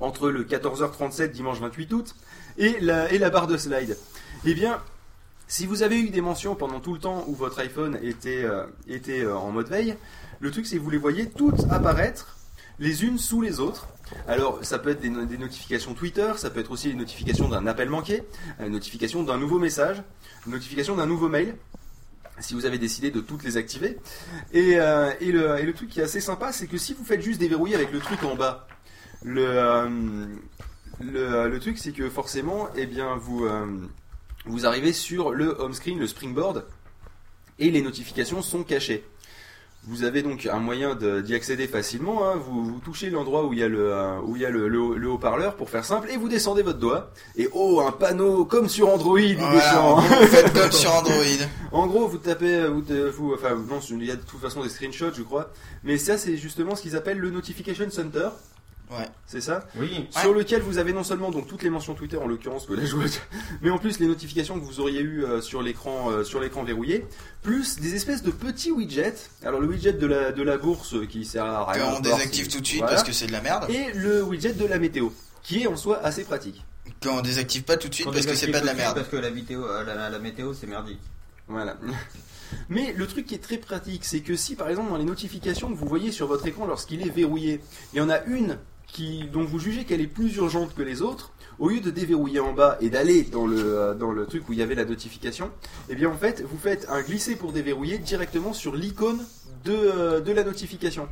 entre 0.00 0.30
le 0.30 0.44
14h37 0.44 1.30
dimanche 1.30 1.60
28 1.60 1.92
août 1.92 2.14
et 2.58 2.78
la, 2.80 3.30
barre 3.30 3.46
de 3.46 3.56
slide. 3.56 3.96
Eh 4.44 4.54
bien, 4.54 4.80
si 5.48 5.66
vous 5.66 5.82
avez 5.82 6.00
eu 6.00 6.10
des 6.10 6.20
mentions 6.20 6.54
pendant 6.54 6.80
tout 6.80 6.94
le 6.94 7.00
temps 7.00 7.24
où 7.28 7.34
votre 7.34 7.58
iPhone 7.60 7.98
était, 8.02 8.42
euh, 8.44 8.64
euh, 8.90 9.34
en 9.34 9.50
mode 9.50 9.68
veille, 9.68 9.96
le 10.40 10.50
truc 10.50 10.66
c'est 10.66 10.76
que 10.76 10.82
vous 10.82 10.90
les 10.90 10.98
voyez 10.98 11.30
toutes 11.30 11.70
apparaître 11.70 12.36
les 12.78 13.04
unes 13.04 13.18
sous 13.18 13.40
les 13.40 13.60
autres. 13.60 13.86
Alors, 14.26 14.58
ça 14.62 14.78
peut 14.78 14.90
être 14.90 15.00
des, 15.00 15.08
no- 15.08 15.24
des 15.24 15.38
notifications 15.38 15.94
Twitter, 15.94 16.32
ça 16.36 16.50
peut 16.50 16.60
être 16.60 16.70
aussi 16.70 16.90
une 16.90 16.98
notification 16.98 17.48
d'un 17.48 17.66
appel 17.66 17.88
manqué, 17.88 18.24
une 18.60 18.72
notification 18.72 19.22
d'un 19.22 19.38
nouveau 19.38 19.58
message, 19.58 20.02
une 20.46 20.52
notification 20.52 20.96
d'un 20.96 21.06
nouveau 21.06 21.28
mail, 21.28 21.54
si 22.40 22.54
vous 22.54 22.66
avez 22.66 22.78
décidé 22.78 23.10
de 23.10 23.20
toutes 23.20 23.44
les 23.44 23.56
activer. 23.56 23.98
Euh, 24.54 25.12
et, 25.20 25.32
le, 25.32 25.58
et 25.58 25.62
le 25.62 25.72
truc 25.72 25.88
qui 25.90 26.00
est 26.00 26.02
assez 26.02 26.20
sympa, 26.20 26.52
c'est 26.52 26.66
que 26.66 26.76
si 26.76 26.92
vous 26.92 27.04
faites 27.04 27.22
juste 27.22 27.38
déverrouiller 27.40 27.74
avec 27.74 27.92
le 27.92 28.00
truc 28.00 28.22
en 28.24 28.34
bas, 28.34 28.66
le, 29.24 29.44
euh, 29.46 30.26
le, 31.00 31.48
le 31.48 31.60
truc 31.60 31.78
c'est 31.78 31.92
que 31.92 32.08
forcément, 32.10 32.68
eh 32.76 32.86
bien, 32.86 33.16
vous, 33.16 33.44
euh, 33.46 33.66
vous 34.46 34.66
arrivez 34.66 34.92
sur 34.92 35.30
le 35.32 35.56
home 35.60 35.74
screen, 35.74 35.98
le 35.98 36.06
springboard, 36.06 36.64
et 37.58 37.70
les 37.70 37.82
notifications 37.82 38.42
sont 38.42 38.62
cachées. 38.64 39.04
Vous 39.88 40.04
avez 40.04 40.22
donc 40.22 40.46
un 40.46 40.60
moyen 40.60 40.94
d'y 40.94 41.34
accéder 41.34 41.66
facilement. 41.66 42.28
hein. 42.28 42.36
Vous, 42.36 42.64
vous 42.64 42.78
touchez 42.78 43.10
l'endroit 43.10 43.44
où 43.46 43.52
il 43.52 43.58
y 43.58 43.64
a 43.64 43.68
le 43.68 43.92
euh, 43.92 44.20
où 44.22 44.36
il 44.36 44.42
y 44.42 44.46
a 44.46 44.50
le, 44.50 44.68
le- 44.68 44.96
le 44.96 45.08
haut-parleur 45.10 45.56
pour 45.56 45.70
faire 45.70 45.84
simple 45.84 46.08
et 46.08 46.16
vous 46.16 46.28
descendez 46.28 46.62
votre 46.62 46.78
doigt 46.78 47.10
et 47.34 47.48
oh 47.52 47.80
un 47.84 47.90
panneau 47.90 48.44
comme 48.44 48.68
sur 48.68 48.88
Android 48.88 49.18
il 49.18 49.36
Voilà, 49.38 49.54
descend. 49.56 49.76
en 49.76 49.96
gros, 49.96 50.20
vous 50.20 50.26
faites 50.28 50.52
comme 50.60 50.70
sur 50.70 50.94
Android. 50.94 51.14
En 51.72 51.86
gros, 51.88 52.06
vous 52.06 52.18
tapez, 52.18 52.64
vous, 52.68 52.84
vous- 53.12 53.34
enfin 53.34 53.56
non, 53.56 53.80
il 53.90 54.04
y 54.04 54.12
a 54.12 54.14
de 54.14 54.22
toute 54.22 54.38
façon 54.40 54.62
des 54.62 54.68
screenshots, 54.68 55.14
je 55.16 55.22
crois. 55.22 55.50
Mais 55.82 55.98
ça, 55.98 56.16
c'est 56.16 56.36
justement 56.36 56.76
ce 56.76 56.82
qu'ils 56.82 56.94
appellent 56.94 57.18
le 57.18 57.30
notification 57.30 57.90
center. 57.90 58.28
Ouais. 58.98 59.08
C'est 59.26 59.40
ça? 59.40 59.66
Oui. 59.76 60.06
Sur 60.10 60.34
lequel 60.34 60.60
vous 60.62 60.78
avez 60.78 60.92
non 60.92 61.04
seulement 61.04 61.30
donc 61.30 61.46
toutes 61.46 61.62
les 61.62 61.70
mentions 61.70 61.94
Twitter 61.94 62.16
en 62.16 62.26
l'occurrence 62.26 62.66
que 62.66 62.74
la 62.74 62.84
joueuse, 62.84 63.20
mais 63.62 63.70
en 63.70 63.78
plus 63.78 63.98
les 63.98 64.06
notifications 64.06 64.58
que 64.58 64.64
vous 64.64 64.80
auriez 64.80 65.00
eu 65.00 65.24
euh, 65.24 65.40
sur 65.40 65.62
l'écran 65.62 66.10
euh, 66.10 66.24
sur 66.24 66.40
l'écran 66.40 66.62
verrouillé, 66.62 67.06
plus 67.42 67.78
des 67.78 67.94
espèces 67.94 68.22
de 68.22 68.30
petits 68.30 68.70
widgets. 68.70 69.30
Alors 69.44 69.60
le 69.60 69.66
widget 69.66 69.94
de 69.94 70.06
la 70.06 70.32
de 70.32 70.42
la 70.42 70.58
bourse 70.58 70.94
qui 71.08 71.24
sert 71.24 71.44
à 71.44 71.72
rien. 71.72 71.92
Qu'on 71.92 72.00
désactive 72.00 72.48
tout 72.48 72.60
de 72.60 72.66
suite 72.66 72.80
voilà. 72.80 72.94
parce 72.94 73.06
que 73.06 73.12
c'est 73.12 73.26
de 73.26 73.32
la 73.32 73.40
merde. 73.40 73.66
Et 73.70 73.92
le 73.94 74.22
widget 74.22 74.52
de 74.52 74.66
la 74.66 74.78
météo, 74.78 75.08
qui 75.42 75.62
est 75.62 75.66
en 75.66 75.76
soi 75.76 76.00
assez 76.04 76.24
pratique. 76.24 76.62
Qu'on 77.02 77.20
désactive 77.20 77.64
pas 77.64 77.76
tout 77.76 77.88
de 77.88 77.94
suite 77.94 78.10
parce 78.10 78.26
que 78.26 78.34
c'est 78.34 78.50
pas 78.50 78.60
de 78.60 78.66
la 78.66 78.74
merde. 78.74 78.94
Parce 78.94 79.08
que 79.08 79.16
la, 79.16 79.30
vidéo, 79.30 79.64
euh, 79.64 79.84
la, 79.84 80.10
la 80.10 80.18
météo, 80.18 80.52
c'est 80.52 80.66
merdique. 80.66 81.00
Voilà. 81.48 81.76
Mais 82.68 82.92
le 82.92 83.06
truc 83.06 83.26
qui 83.26 83.34
est 83.34 83.42
très 83.42 83.58
pratique, 83.58 84.04
c'est 84.04 84.20
que 84.20 84.36
si 84.36 84.56
par 84.56 84.68
exemple 84.68 84.90
dans 84.90 84.96
les 84.96 85.04
notifications 85.04 85.68
que 85.68 85.74
vous 85.74 85.86
voyez 85.86 86.12
sur 86.12 86.26
votre 86.26 86.46
écran 86.46 86.66
lorsqu'il 86.66 87.06
est 87.06 87.10
verrouillé, 87.10 87.60
il 87.92 87.98
y 87.98 88.00
en 88.00 88.10
a 88.10 88.22
une 88.24 88.58
qui, 88.92 89.24
dont 89.32 89.44
vous 89.44 89.58
jugez 89.58 89.84
qu'elle 89.84 90.02
est 90.02 90.06
plus 90.06 90.36
urgente 90.36 90.74
que 90.74 90.82
les 90.82 91.00
autres, 91.00 91.32
au 91.58 91.68
lieu 91.70 91.80
de 91.80 91.90
déverrouiller 91.90 92.40
en 92.40 92.52
bas 92.52 92.76
et 92.80 92.90
d'aller 92.90 93.22
dans 93.22 93.46
le, 93.46 93.58
euh, 93.58 93.94
dans 93.94 94.12
le 94.12 94.26
truc 94.26 94.48
où 94.48 94.52
il 94.52 94.58
y 94.58 94.62
avait 94.62 94.74
la 94.74 94.84
notification, 94.84 95.50
eh 95.88 95.94
bien 95.94 96.10
en 96.10 96.16
fait 96.16 96.42
vous 96.42 96.58
faites 96.58 96.86
un 96.90 97.00
glisser 97.00 97.34
pour 97.34 97.52
déverrouiller 97.52 97.98
directement 97.98 98.52
sur 98.52 98.76
l'icône 98.76 99.24
de, 99.64 99.72
euh, 99.72 100.20
de 100.20 100.32
la 100.32 100.44
notification. 100.44 101.08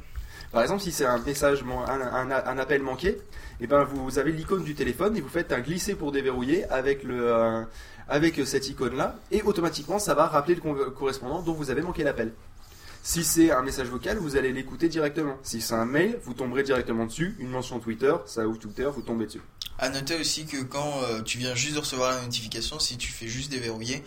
Par 0.53 0.63
exemple, 0.63 0.83
si 0.83 0.91
c'est 0.91 1.07
un 1.07 1.21
message, 1.21 1.65
un, 1.87 2.59
appel 2.59 2.83
manqué, 2.83 3.19
eh 3.61 3.67
ben 3.69 3.85
vous 3.85 4.19
avez 4.19 4.33
l'icône 4.33 4.65
du 4.65 4.75
téléphone 4.75 5.17
et 5.17 5.21
vous 5.21 5.29
faites 5.29 5.53
un 5.53 5.61
glisser 5.61 5.95
pour 5.95 6.11
déverrouiller 6.11 6.65
avec 6.65 7.05
le 7.05 7.33
euh, 7.33 7.63
avec 8.09 8.41
cette 8.45 8.69
icône 8.69 8.97
là 8.97 9.15
et 9.31 9.43
automatiquement 9.43 10.01
ça 10.01 10.15
va 10.15 10.27
rappeler 10.27 10.57
le 10.57 10.91
correspondant 10.91 11.41
dont 11.41 11.53
vous 11.53 11.71
avez 11.71 11.83
manqué 11.83 12.03
l'appel. 12.03 12.33
Si 13.03 13.25
c'est 13.25 13.51
un 13.51 13.63
message 13.63 13.89
vocal, 13.89 14.19
vous 14.19 14.37
allez 14.37 14.53
l'écouter 14.53 14.89
directement. 14.89 15.37
Si 15.43 15.61
c'est 15.61 15.75
un 15.75 15.87
mail, 15.87 16.19
vous 16.25 16.35
tomberez 16.35 16.63
directement 16.63 17.07
dessus. 17.07 17.35
Une 17.39 17.49
mention 17.49 17.79
Twitter, 17.81 18.15
ça 18.27 18.47
ouvre 18.47 18.59
Twitter, 18.59 18.89
vous 18.93 19.03
tombez 19.03 19.27
dessus. 19.27 19.41
À 19.79 19.89
noter 19.89 20.21
aussi 20.21 20.45
que 20.45 20.63
quand 20.63 21.03
euh, 21.05 21.23
tu 21.23 21.39
viens 21.39 21.55
juste 21.55 21.75
de 21.75 21.81
recevoir 21.81 22.11
la 22.15 22.21
notification, 22.23 22.79
si 22.79 22.99
tu 22.99 23.11
fais 23.11 23.27
juste 23.29 23.51
déverrouiller, 23.51 24.05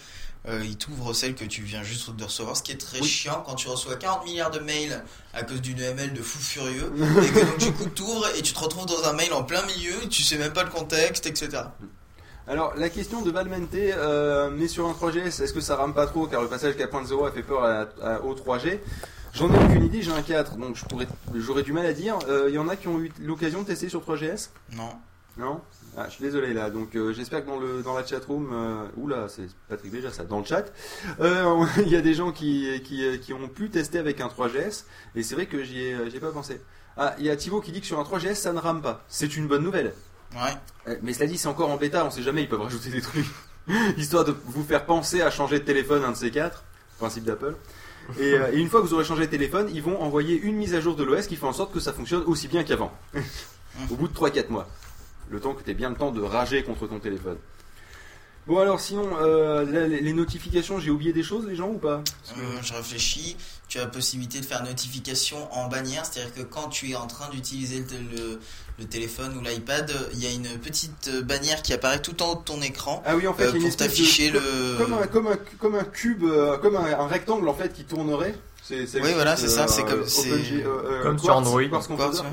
euh, 0.48 0.62
il 0.64 0.78
t'ouvre 0.78 1.14
celle 1.14 1.34
que 1.34 1.46
tu 1.46 1.64
viens 1.64 1.82
juste 1.82 2.12
de 2.16 2.24
recevoir, 2.24 2.56
ce 2.56 2.62
qui 2.62 2.72
est 2.72 2.78
très 2.78 3.00
Oui. 3.00 3.08
chiant 3.08 3.42
quand 3.46 3.56
tu 3.56 3.68
reçois 3.68 3.96
40 3.96 4.26
milliards 4.26 4.52
de 4.52 4.60
mails 4.60 5.04
à 5.34 5.42
cause 5.44 5.62
d'une 5.62 5.80
ML 5.80 6.14
de 6.14 6.22
fou 6.22 6.38
furieux, 6.38 6.92
et 6.98 7.30
que 7.32 7.40
donc 7.46 7.58
du 7.58 7.72
coup 7.72 7.86
t'ouvres 7.86 8.28
et 8.38 8.42
tu 8.44 8.54
te 8.54 8.60
retrouves 8.60 8.86
dans 8.86 9.04
un 9.06 9.14
mail 9.14 9.34
en 9.34 9.44
plein 9.44 9.66
milieu, 9.66 10.08
tu 10.10 10.22
sais 10.22 10.38
même 10.38 10.54
pas 10.54 10.64
le 10.64 10.70
contexte, 10.70 11.26
etc. 11.26 11.64
Alors 12.48 12.74
la 12.76 12.90
question 12.90 13.22
de 13.22 13.32
Valmente, 13.32 13.74
euh, 13.76 14.50
mais 14.54 14.68
sur 14.68 14.88
un 14.88 14.92
3GS, 14.94 15.42
est-ce 15.42 15.54
que 15.54 15.62
ça 15.62 15.76
rame 15.78 15.94
pas 15.94 16.08
trop 16.08 16.28
car 16.28 16.42
le 16.42 16.48
passage 16.50 16.76
4.0 16.76 17.26
a 17.26 17.32
fait 17.32 17.44
peur 17.44 17.64
à- 17.64 17.88
à- 18.02 18.22
au 18.22 18.34
3G 18.36 18.80
J'en 19.34 19.52
ai 19.52 19.58
aucune 19.66 19.84
idée, 19.86 20.02
j'ai 20.04 20.12
un 20.12 20.22
4, 20.22 20.58
donc 20.58 20.78
j'aurais 21.34 21.64
du 21.64 21.74
mal 21.74 21.86
à 21.88 21.94
dire. 21.94 22.20
Euh, 22.30 22.46
Il 22.50 22.54
y 22.56 22.60
en 22.60 22.68
a 22.68 22.76
qui 22.76 22.88
ont 22.88 23.00
eu 23.00 23.12
l'occasion 23.22 23.62
de 23.64 23.68
tester 23.68 23.90
sur 23.90 24.02
3GS 24.02 24.52
Non. 24.76 24.90
Non? 25.38 25.62
Ah, 25.98 26.06
Je 26.08 26.14
suis 26.16 26.24
désolé 26.24 26.54
là, 26.54 26.70
donc 26.70 26.96
euh, 26.96 27.14
j'espère 27.14 27.44
que 27.44 27.48
dans, 27.50 27.60
le, 27.60 27.82
dans 27.82 27.96
la 27.96 28.06
chatroom, 28.06 28.50
euh, 28.54 28.84
oula, 28.98 29.28
c'est 29.30 29.48
Patrick 29.70 29.92
déjà 29.92 30.12
ça, 30.12 30.24
dans 30.24 30.38
le 30.40 30.46
chat, 30.46 30.66
euh, 31.22 31.66
il 31.78 31.90
y 31.90 31.96
a 31.96 32.02
des 32.02 32.14
gens 32.14 32.32
qui, 32.32 32.82
qui, 32.84 33.20
qui 33.20 33.34
ont 33.34 33.48
pu 33.48 33.70
tester 33.72 33.98
avec 33.98 34.22
un 34.22 34.28
3GS, 34.28 34.84
et 35.16 35.24
c'est 35.24 35.34
vrai 35.34 35.48
que 35.48 35.64
j'y 35.64 35.80
ai, 35.82 35.92
ai 36.14 36.20
pas 36.20 36.32
pensé. 36.32 36.62
Ah, 36.98 37.16
il 37.18 37.26
y 37.26 37.32
a 37.32 37.36
Thibaut 37.36 37.62
qui 37.62 37.72
dit 37.72 37.80
que 37.82 37.88
sur 37.88 38.00
un 38.00 38.04
3GS 38.04 38.36
ça 38.36 38.54
ne 38.54 38.60
rame 38.60 38.82
pas. 38.84 39.04
C'est 39.08 39.36
une 39.36 39.48
bonne 39.48 39.64
nouvelle. 39.64 39.94
Ouais. 40.36 40.54
Euh, 40.88 40.98
Mais 41.02 41.14
cela 41.14 41.28
dit, 41.28 41.38
c'est 41.38 41.48
encore 41.48 41.70
en 41.70 41.78
bêta, 41.78 42.06
on 42.06 42.12
sait 42.12 42.24
jamais, 42.24 42.44
ils 42.44 42.50
peuvent 42.50 42.62
rajouter 42.62 42.90
des 42.90 43.02
trucs. 43.02 43.26
Histoire 43.98 44.26
de 44.26 44.36
vous 44.46 44.64
faire 44.64 44.86
penser 44.86 45.22
à 45.22 45.32
changer 45.32 45.60
de 45.60 45.64
téléphone, 45.66 46.04
un 46.04 46.12
de 46.12 46.18
ces 46.18 46.32
quatre, 46.32 46.64
principe 46.98 47.24
d'Apple. 47.24 47.56
Et, 48.20 48.34
euh, 48.34 48.52
et 48.52 48.58
une 48.58 48.68
fois 48.70 48.82
que 48.82 48.88
vous 48.88 48.94
aurez 48.94 49.06
changé 49.06 49.26
de 49.28 49.32
téléphone, 49.32 49.70
ils 49.74 49.82
vont 49.82 50.02
envoyer 50.02 50.36
une 50.38 50.56
mise 50.58 50.76
à 50.76 50.82
jour 50.82 50.96
de 50.96 51.04
l'OS 51.04 51.28
qui 51.28 51.38
fait 51.38 51.46
en 51.46 51.54
sorte 51.54 51.74
que 51.74 51.80
ça 51.80 51.94
fonctionne 51.94 52.24
aussi 52.24 52.48
bien 52.50 52.64
qu'avant. 52.64 52.92
Au 53.90 53.96
bout 53.96 54.08
de 54.08 54.14
3-4 54.14 54.50
mois. 54.50 54.68
Le 55.30 55.40
temps 55.40 55.54
que 55.54 55.64
tu 55.64 55.72
aies 55.72 55.76
bien 55.76 55.90
le 55.90 55.96
temps 55.96 56.12
de 56.12 56.22
rager 56.22 56.64
contre 56.64 56.86
ton 56.88 57.00
téléphone. 57.00 57.38
Bon 58.46 58.60
alors 58.60 58.82
sinon, 58.82 59.08
euh, 59.22 59.64
là, 59.64 59.88
les, 59.88 60.12
notifications, 60.12 60.78
j'ai 60.78 60.92
oublié 60.92 61.14
des 61.14 61.24
choses 61.24 61.48
les 61.48 61.56
gens 61.56 61.70
ou 61.70 61.78
pas? 61.78 62.04
Que- 62.36 62.40
Euh, 62.42 62.62
je 62.62 62.74
réfléchis. 62.74 63.38
Tu 63.70 63.78
as 63.80 63.84
la 63.84 63.88
possibilité 63.88 64.42
de 64.42 64.46
faire 64.46 64.64
notification 64.66 65.52
en 65.54 65.70
bannière, 65.70 66.06
c'est-à-dire 66.06 66.34
que 66.36 66.42
quand 66.42 66.68
tu 66.68 66.92
es 66.92 66.96
en 66.96 67.08
train 67.08 67.30
d'utiliser 67.30 67.80
le, 67.90 68.18
le- 68.18 68.40
le 68.80 68.86
téléphone 68.86 69.38
ou 69.38 69.42
l'iPad, 69.42 69.92
il 70.14 70.24
y 70.24 70.28
a 70.28 70.32
une 70.32 70.58
petite 70.60 71.10
bannière 71.24 71.62
qui 71.62 71.74
apparaît 71.74 72.02
tout 72.02 72.22
en 72.24 72.32
haut 72.32 72.36
de 72.36 72.44
ton 72.44 72.62
écran 72.62 73.04
Ah 73.06 73.16
oui, 73.16 73.28
en 73.28 73.34
fait, 73.34 73.48
euh, 73.48 73.60
pour 73.60 73.76
t'afficher 73.76 74.32
le. 74.32 74.42
comme 74.78 74.94
un 74.94 75.08
comme 75.08 75.28
un 75.28 75.38
comme 75.60 75.76
un 75.76 75.84
cube, 75.84 76.24
euh, 76.24 76.58
comme 76.58 76.76
un, 76.76 76.86
un 76.86 77.08
rectangle 77.08 77.48
en 77.48 77.54
fait 77.54 77.72
qui 77.74 77.84
tournerait. 77.84 78.36
C'est, 78.66 78.88
c'est 78.88 79.02
Oui, 79.02 79.12
voilà, 79.14 79.36
c'est 79.36 79.50
ça, 79.50 79.68
c'est 79.68 79.82
comme- 79.84 80.00
Open 80.00 80.08
c'est- 80.08 80.44
G- 80.44 80.64
euh, 80.66 80.70
euh, 80.86 81.04
Comme 81.04 81.20
sur 81.20 81.36
Android. 81.36 81.62
Quartz 81.70 81.88
Quartz, 81.88 82.22
Composer. 82.22 82.24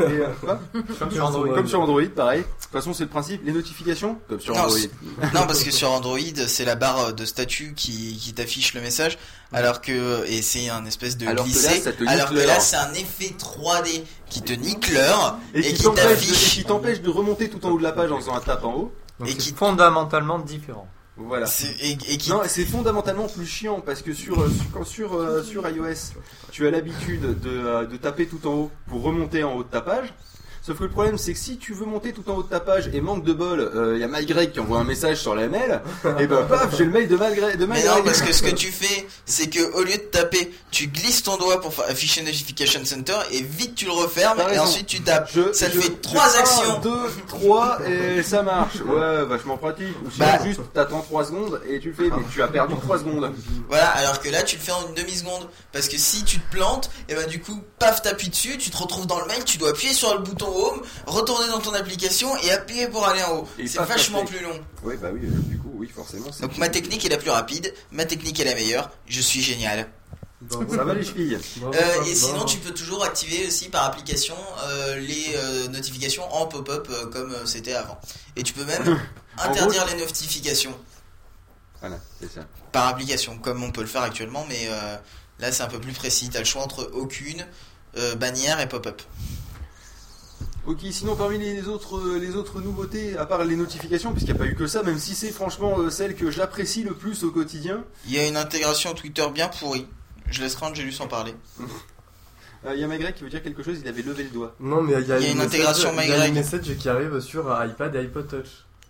Et, 0.00 0.44
quoi 0.44 0.60
Comme 0.98 1.10
sur 1.12 1.24
Android. 1.24 1.54
Comme 1.54 1.68
sur 1.68 1.80
Android, 1.80 2.02
pareil. 2.16 2.40
De 2.40 2.44
toute 2.64 2.72
façon, 2.72 2.92
c'est 2.92 3.04
le 3.04 3.08
principe. 3.10 3.42
Les 3.44 3.52
notifications, 3.52 4.18
comme 4.28 4.40
sur 4.40 4.54
Non, 4.56 4.62
Android. 4.62 4.76
c'est- 4.76 4.90
non, 5.34 5.46
parce 5.46 5.62
que 5.62 5.70
sur 5.70 5.92
Android, 5.92 6.18
c'est 6.48 6.64
la 6.64 6.74
barre 6.74 7.12
de 7.14 7.24
statut 7.24 7.74
qui, 7.76 8.16
qui 8.20 8.32
t'affiche 8.34 8.74
le 8.74 8.80
message, 8.80 9.18
alors 9.52 9.80
que 9.80 10.24
et 10.26 10.42
c'est 10.42 10.68
un 10.68 10.84
espèce 10.84 11.16
de 11.16 11.28
Alors 11.28 11.44
que 11.44 11.50
là, 11.50 11.54
ça 11.80 11.90
alors 12.08 12.30
que 12.30 12.34
là, 12.34 12.58
c'est 12.58 12.76
un 12.76 12.92
effet 12.94 13.32
3D 13.38 14.02
qui 14.28 14.42
te 14.42 14.52
nique 14.52 14.90
l'heure 14.92 15.38
Et, 15.54 15.60
et, 15.60 15.74
qui 15.74 15.84
de, 15.84 15.88
et 15.90 15.94
t'affiche. 15.94 16.54
qui 16.54 16.64
t'empêche 16.64 17.00
de 17.02 17.10
remonter 17.10 17.48
tout 17.48 17.64
en 17.64 17.70
haut 17.70 17.78
de 17.78 17.84
la 17.84 17.92
page 17.92 18.10
en 18.10 18.16
faisant 18.18 18.34
un 18.34 18.40
tap 18.40 18.64
en 18.64 18.72
haut. 18.74 18.92
Donc 19.20 19.28
et 19.28 19.32
c'est 19.32 19.38
qui- 19.38 19.52
fondamentalement 19.54 20.40
différent. 20.40 20.88
Voilà. 21.26 21.46
c'est- 21.46 21.74
Et, 21.80 21.92
et 21.92 22.16
qui 22.18 22.30
Non, 22.30 22.42
c'est 22.46 22.64
fondamentalement 22.64 23.26
plus 23.28 23.46
chiant 23.46 23.80
parce 23.80 24.02
que 24.02 24.12
sur, 24.12 24.40
euh, 24.40 24.50
quand 24.72 24.84
sur, 24.84 25.14
euh, 25.14 25.42
sur 25.42 25.68
iOS, 25.68 26.12
tu 26.50 26.66
as 26.66 26.70
l'habitude 26.70 27.20
de, 27.40 27.50
euh, 27.50 27.86
de 27.86 27.96
taper 27.96 28.26
tout 28.26 28.46
en 28.46 28.54
haut 28.54 28.70
pour 28.88 29.02
remonter 29.02 29.44
en 29.44 29.54
haut 29.54 29.62
de 29.62 29.68
ta 29.68 29.80
page. 29.80 30.12
Sauf 30.64 30.78
que 30.78 30.84
le 30.84 30.90
problème, 30.90 31.18
c'est 31.18 31.32
que 31.32 31.38
si 31.40 31.56
tu 31.56 31.74
veux 31.74 31.86
monter 31.86 32.12
tout 32.12 32.22
en 32.30 32.36
haut 32.36 32.42
de 32.44 32.48
ta 32.48 32.60
page 32.60 32.88
et 32.92 33.00
manque 33.00 33.24
de 33.24 33.32
bol, 33.32 33.70
il 33.94 34.00
y 34.00 34.04
a 34.04 34.06
MyGreg 34.08 34.52
qui 34.52 34.60
envoie 34.60 34.78
un 34.78 34.84
message 34.84 35.16
sur 35.18 35.34
la 35.34 35.48
mail, 35.48 35.80
et 36.20 36.26
ben 36.28 36.44
paf, 36.44 36.76
j'ai 36.76 36.84
le 36.84 36.92
mail 36.92 37.08
de 37.08 37.16
MyGreg. 37.16 37.56
De 37.58 37.66
Mais 37.66 37.84
non, 37.84 38.02
parce 38.04 38.22
que 38.22 38.32
ce 38.32 38.42
que 38.44 38.50
tu 38.54 38.68
fais, 38.70 39.06
c'est 39.26 39.48
que 39.50 39.72
au 39.74 39.82
lieu 39.82 39.92
de 39.94 39.96
taper, 40.10 40.52
tu 40.70 40.86
glisses 40.86 41.24
ton 41.24 41.36
doigt 41.36 41.60
pour 41.60 41.72
afficher 41.88 42.22
Notification 42.22 42.84
Center 42.84 43.16
et 43.32 43.42
vite 43.42 43.74
tu 43.74 43.86
le 43.86 43.90
refermes 43.92 44.40
et 44.52 44.58
ensuite 44.60 44.86
tu 44.86 45.00
tapes. 45.02 45.30
Je- 45.34 45.52
ça 45.52 45.68
te 45.68 45.74
je- 45.74 45.80
fait 45.80 46.00
trois 46.00 46.36
actions. 46.38 46.78
deux, 46.80 47.10
trois, 47.26 47.78
et 47.88 48.22
ça 48.22 48.42
marche. 48.42 48.76
Ouais, 48.86 49.24
vachement 49.24 49.56
pratique. 49.56 49.88
Ou 50.06 50.10
sinon, 50.12 50.26
Bah. 50.26 50.44
juste, 50.44 50.60
t'attends 50.72 51.00
3 51.00 51.24
secondes 51.24 51.60
et 51.68 51.80
tu 51.80 51.88
le 51.88 51.94
fais, 51.94 52.04
mais 52.08 52.22
tu 52.32 52.40
as 52.40 52.46
perdu 52.48 52.74
3 52.80 52.98
secondes. 53.00 53.32
Voilà, 53.68 53.88
alors 53.88 54.20
que 54.20 54.28
là 54.28 54.42
tu 54.44 54.56
le 54.56 54.62
fais 54.62 54.72
en 54.72 54.86
une 54.88 54.94
demi-seconde. 54.94 55.48
Parce 55.72 55.88
que 55.88 55.98
si 55.98 56.22
tu 56.22 56.38
te 56.38 56.52
plantes, 56.52 56.88
et 57.08 57.14
ben 57.16 57.26
du 57.26 57.40
coup, 57.40 57.60
paf, 57.80 58.00
t'appuies 58.02 58.28
dessus, 58.28 58.58
tu 58.58 58.70
te 58.70 58.76
retrouves 58.76 59.06
dans 59.08 59.18
le 59.18 59.26
mail, 59.26 59.42
tu 59.44 59.58
dois 59.58 59.70
appuyer 59.70 59.92
sur 59.92 60.12
le 60.14 60.20
bouton 60.20 60.51
Home, 60.56 60.82
retourner 61.06 61.48
dans 61.48 61.60
ton 61.60 61.72
application 61.74 62.36
et 62.38 62.50
appuyer 62.50 62.88
pour 62.88 63.06
aller 63.06 63.22
en 63.22 63.38
haut. 63.38 63.48
C'est 63.58 63.78
vachement 63.82 64.24
plus 64.24 64.40
long. 64.40 64.60
Oui, 64.82 64.94
bah 65.00 65.08
oui, 65.12 65.20
euh, 65.24 65.38
du 65.48 65.58
coup, 65.58 65.72
oui, 65.74 65.88
forcément. 65.94 66.26
Donc 66.40 66.56
ma 66.58 66.68
technique 66.68 67.04
est 67.04 67.08
la 67.08 67.16
plus 67.18 67.30
rapide, 67.30 67.72
ma 67.90 68.04
technique 68.04 68.38
est 68.40 68.44
la 68.44 68.54
meilleure, 68.54 68.90
je 69.06 69.20
suis 69.20 69.42
génial. 69.42 69.88
Ça 70.50 70.82
va 70.82 70.92
les 70.94 71.04
chevilles 71.04 71.38
Bravo, 71.58 71.72
Euh, 71.76 71.94
bravo, 71.94 72.10
et 72.10 72.14
sinon, 72.16 72.44
tu 72.44 72.58
peux 72.58 72.72
toujours 72.72 73.04
activer 73.04 73.46
aussi 73.46 73.68
par 73.68 73.84
application 73.84 74.34
euh, 74.64 74.96
les 74.98 75.34
euh, 75.36 75.68
notifications 75.68 76.24
en 76.34 76.46
pop-up 76.46 76.88
euh, 76.90 77.06
comme 77.06 77.32
euh, 77.32 77.46
c'était 77.46 77.74
avant. 77.74 78.00
Et 78.34 78.42
tu 78.42 78.52
peux 78.52 78.64
même 78.64 78.98
interdire 79.38 79.86
les 79.86 79.94
notifications 80.00 80.76
Voilà, 81.80 81.98
c'est 82.20 82.32
ça. 82.32 82.40
par 82.72 82.88
application, 82.88 83.38
comme 83.38 83.62
on 83.62 83.70
peut 83.70 83.82
le 83.82 83.86
faire 83.86 84.02
actuellement, 84.02 84.44
mais 84.48 84.66
euh, 84.68 84.96
là 85.38 85.52
c'est 85.52 85.62
un 85.62 85.68
peu 85.68 85.78
plus 85.80 85.92
précis. 85.92 86.28
Tu 86.28 86.36
as 86.36 86.40
le 86.40 86.46
choix 86.46 86.62
entre 86.62 86.90
aucune, 86.92 87.46
euh, 87.96 88.16
bannière 88.16 88.58
et 88.58 88.68
pop-up. 88.68 89.00
Ok, 90.66 90.78
sinon 90.92 91.16
parmi 91.16 91.38
les 91.38 91.66
autres, 91.66 91.98
euh, 91.98 92.18
les 92.20 92.36
autres 92.36 92.60
nouveautés, 92.60 93.16
à 93.16 93.26
part 93.26 93.44
les 93.44 93.56
notifications, 93.56 94.12
puisqu'il 94.12 94.32
n'y 94.34 94.38
a 94.40 94.44
pas 94.44 94.48
eu 94.48 94.54
que 94.54 94.68
ça, 94.68 94.82
même 94.84 94.98
si 94.98 95.14
c'est 95.16 95.32
franchement 95.32 95.76
euh, 95.78 95.90
celle 95.90 96.14
que 96.14 96.30
j'apprécie 96.30 96.84
le 96.84 96.94
plus 96.94 97.24
au 97.24 97.32
quotidien, 97.32 97.82
Il 98.06 98.12
y 98.14 98.18
a 98.20 98.28
une 98.28 98.36
intégration 98.36 98.94
Twitter 98.94 99.24
bien 99.34 99.48
pourrie. 99.48 99.86
Je 100.30 100.40
laisserai 100.40 100.66
Angelus 100.66 100.94
en 101.00 101.08
parler. 101.08 101.34
euh, 102.64 102.74
il 102.74 102.80
y 102.80 102.84
a 102.84 102.86
Magrec 102.86 103.16
qui 103.16 103.24
veut 103.24 103.30
dire 103.30 103.42
quelque 103.42 103.64
chose, 103.64 103.78
il 103.82 103.88
avait 103.88 104.02
levé 104.02 104.22
le 104.22 104.30
doigt. 104.30 104.54
Non, 104.60 104.82
mais 104.82 104.92
il 105.00 105.08
y 105.08 105.12
a, 105.12 105.18
Il 105.18 105.24
y 105.24 105.28
a 105.28 105.30
une 105.32 105.38
message- 105.38 105.46
intégration 105.54 105.90
Il 106.00 106.08
y 106.08 106.12
a 106.12 106.26
une 106.28 106.34
message 106.34 106.76
qui 106.78 106.88
arrive 106.88 107.18
sur 107.20 107.42
iPad 107.64 107.94
et 107.96 107.98
iPod 107.98 108.28
Touch. 108.28 108.48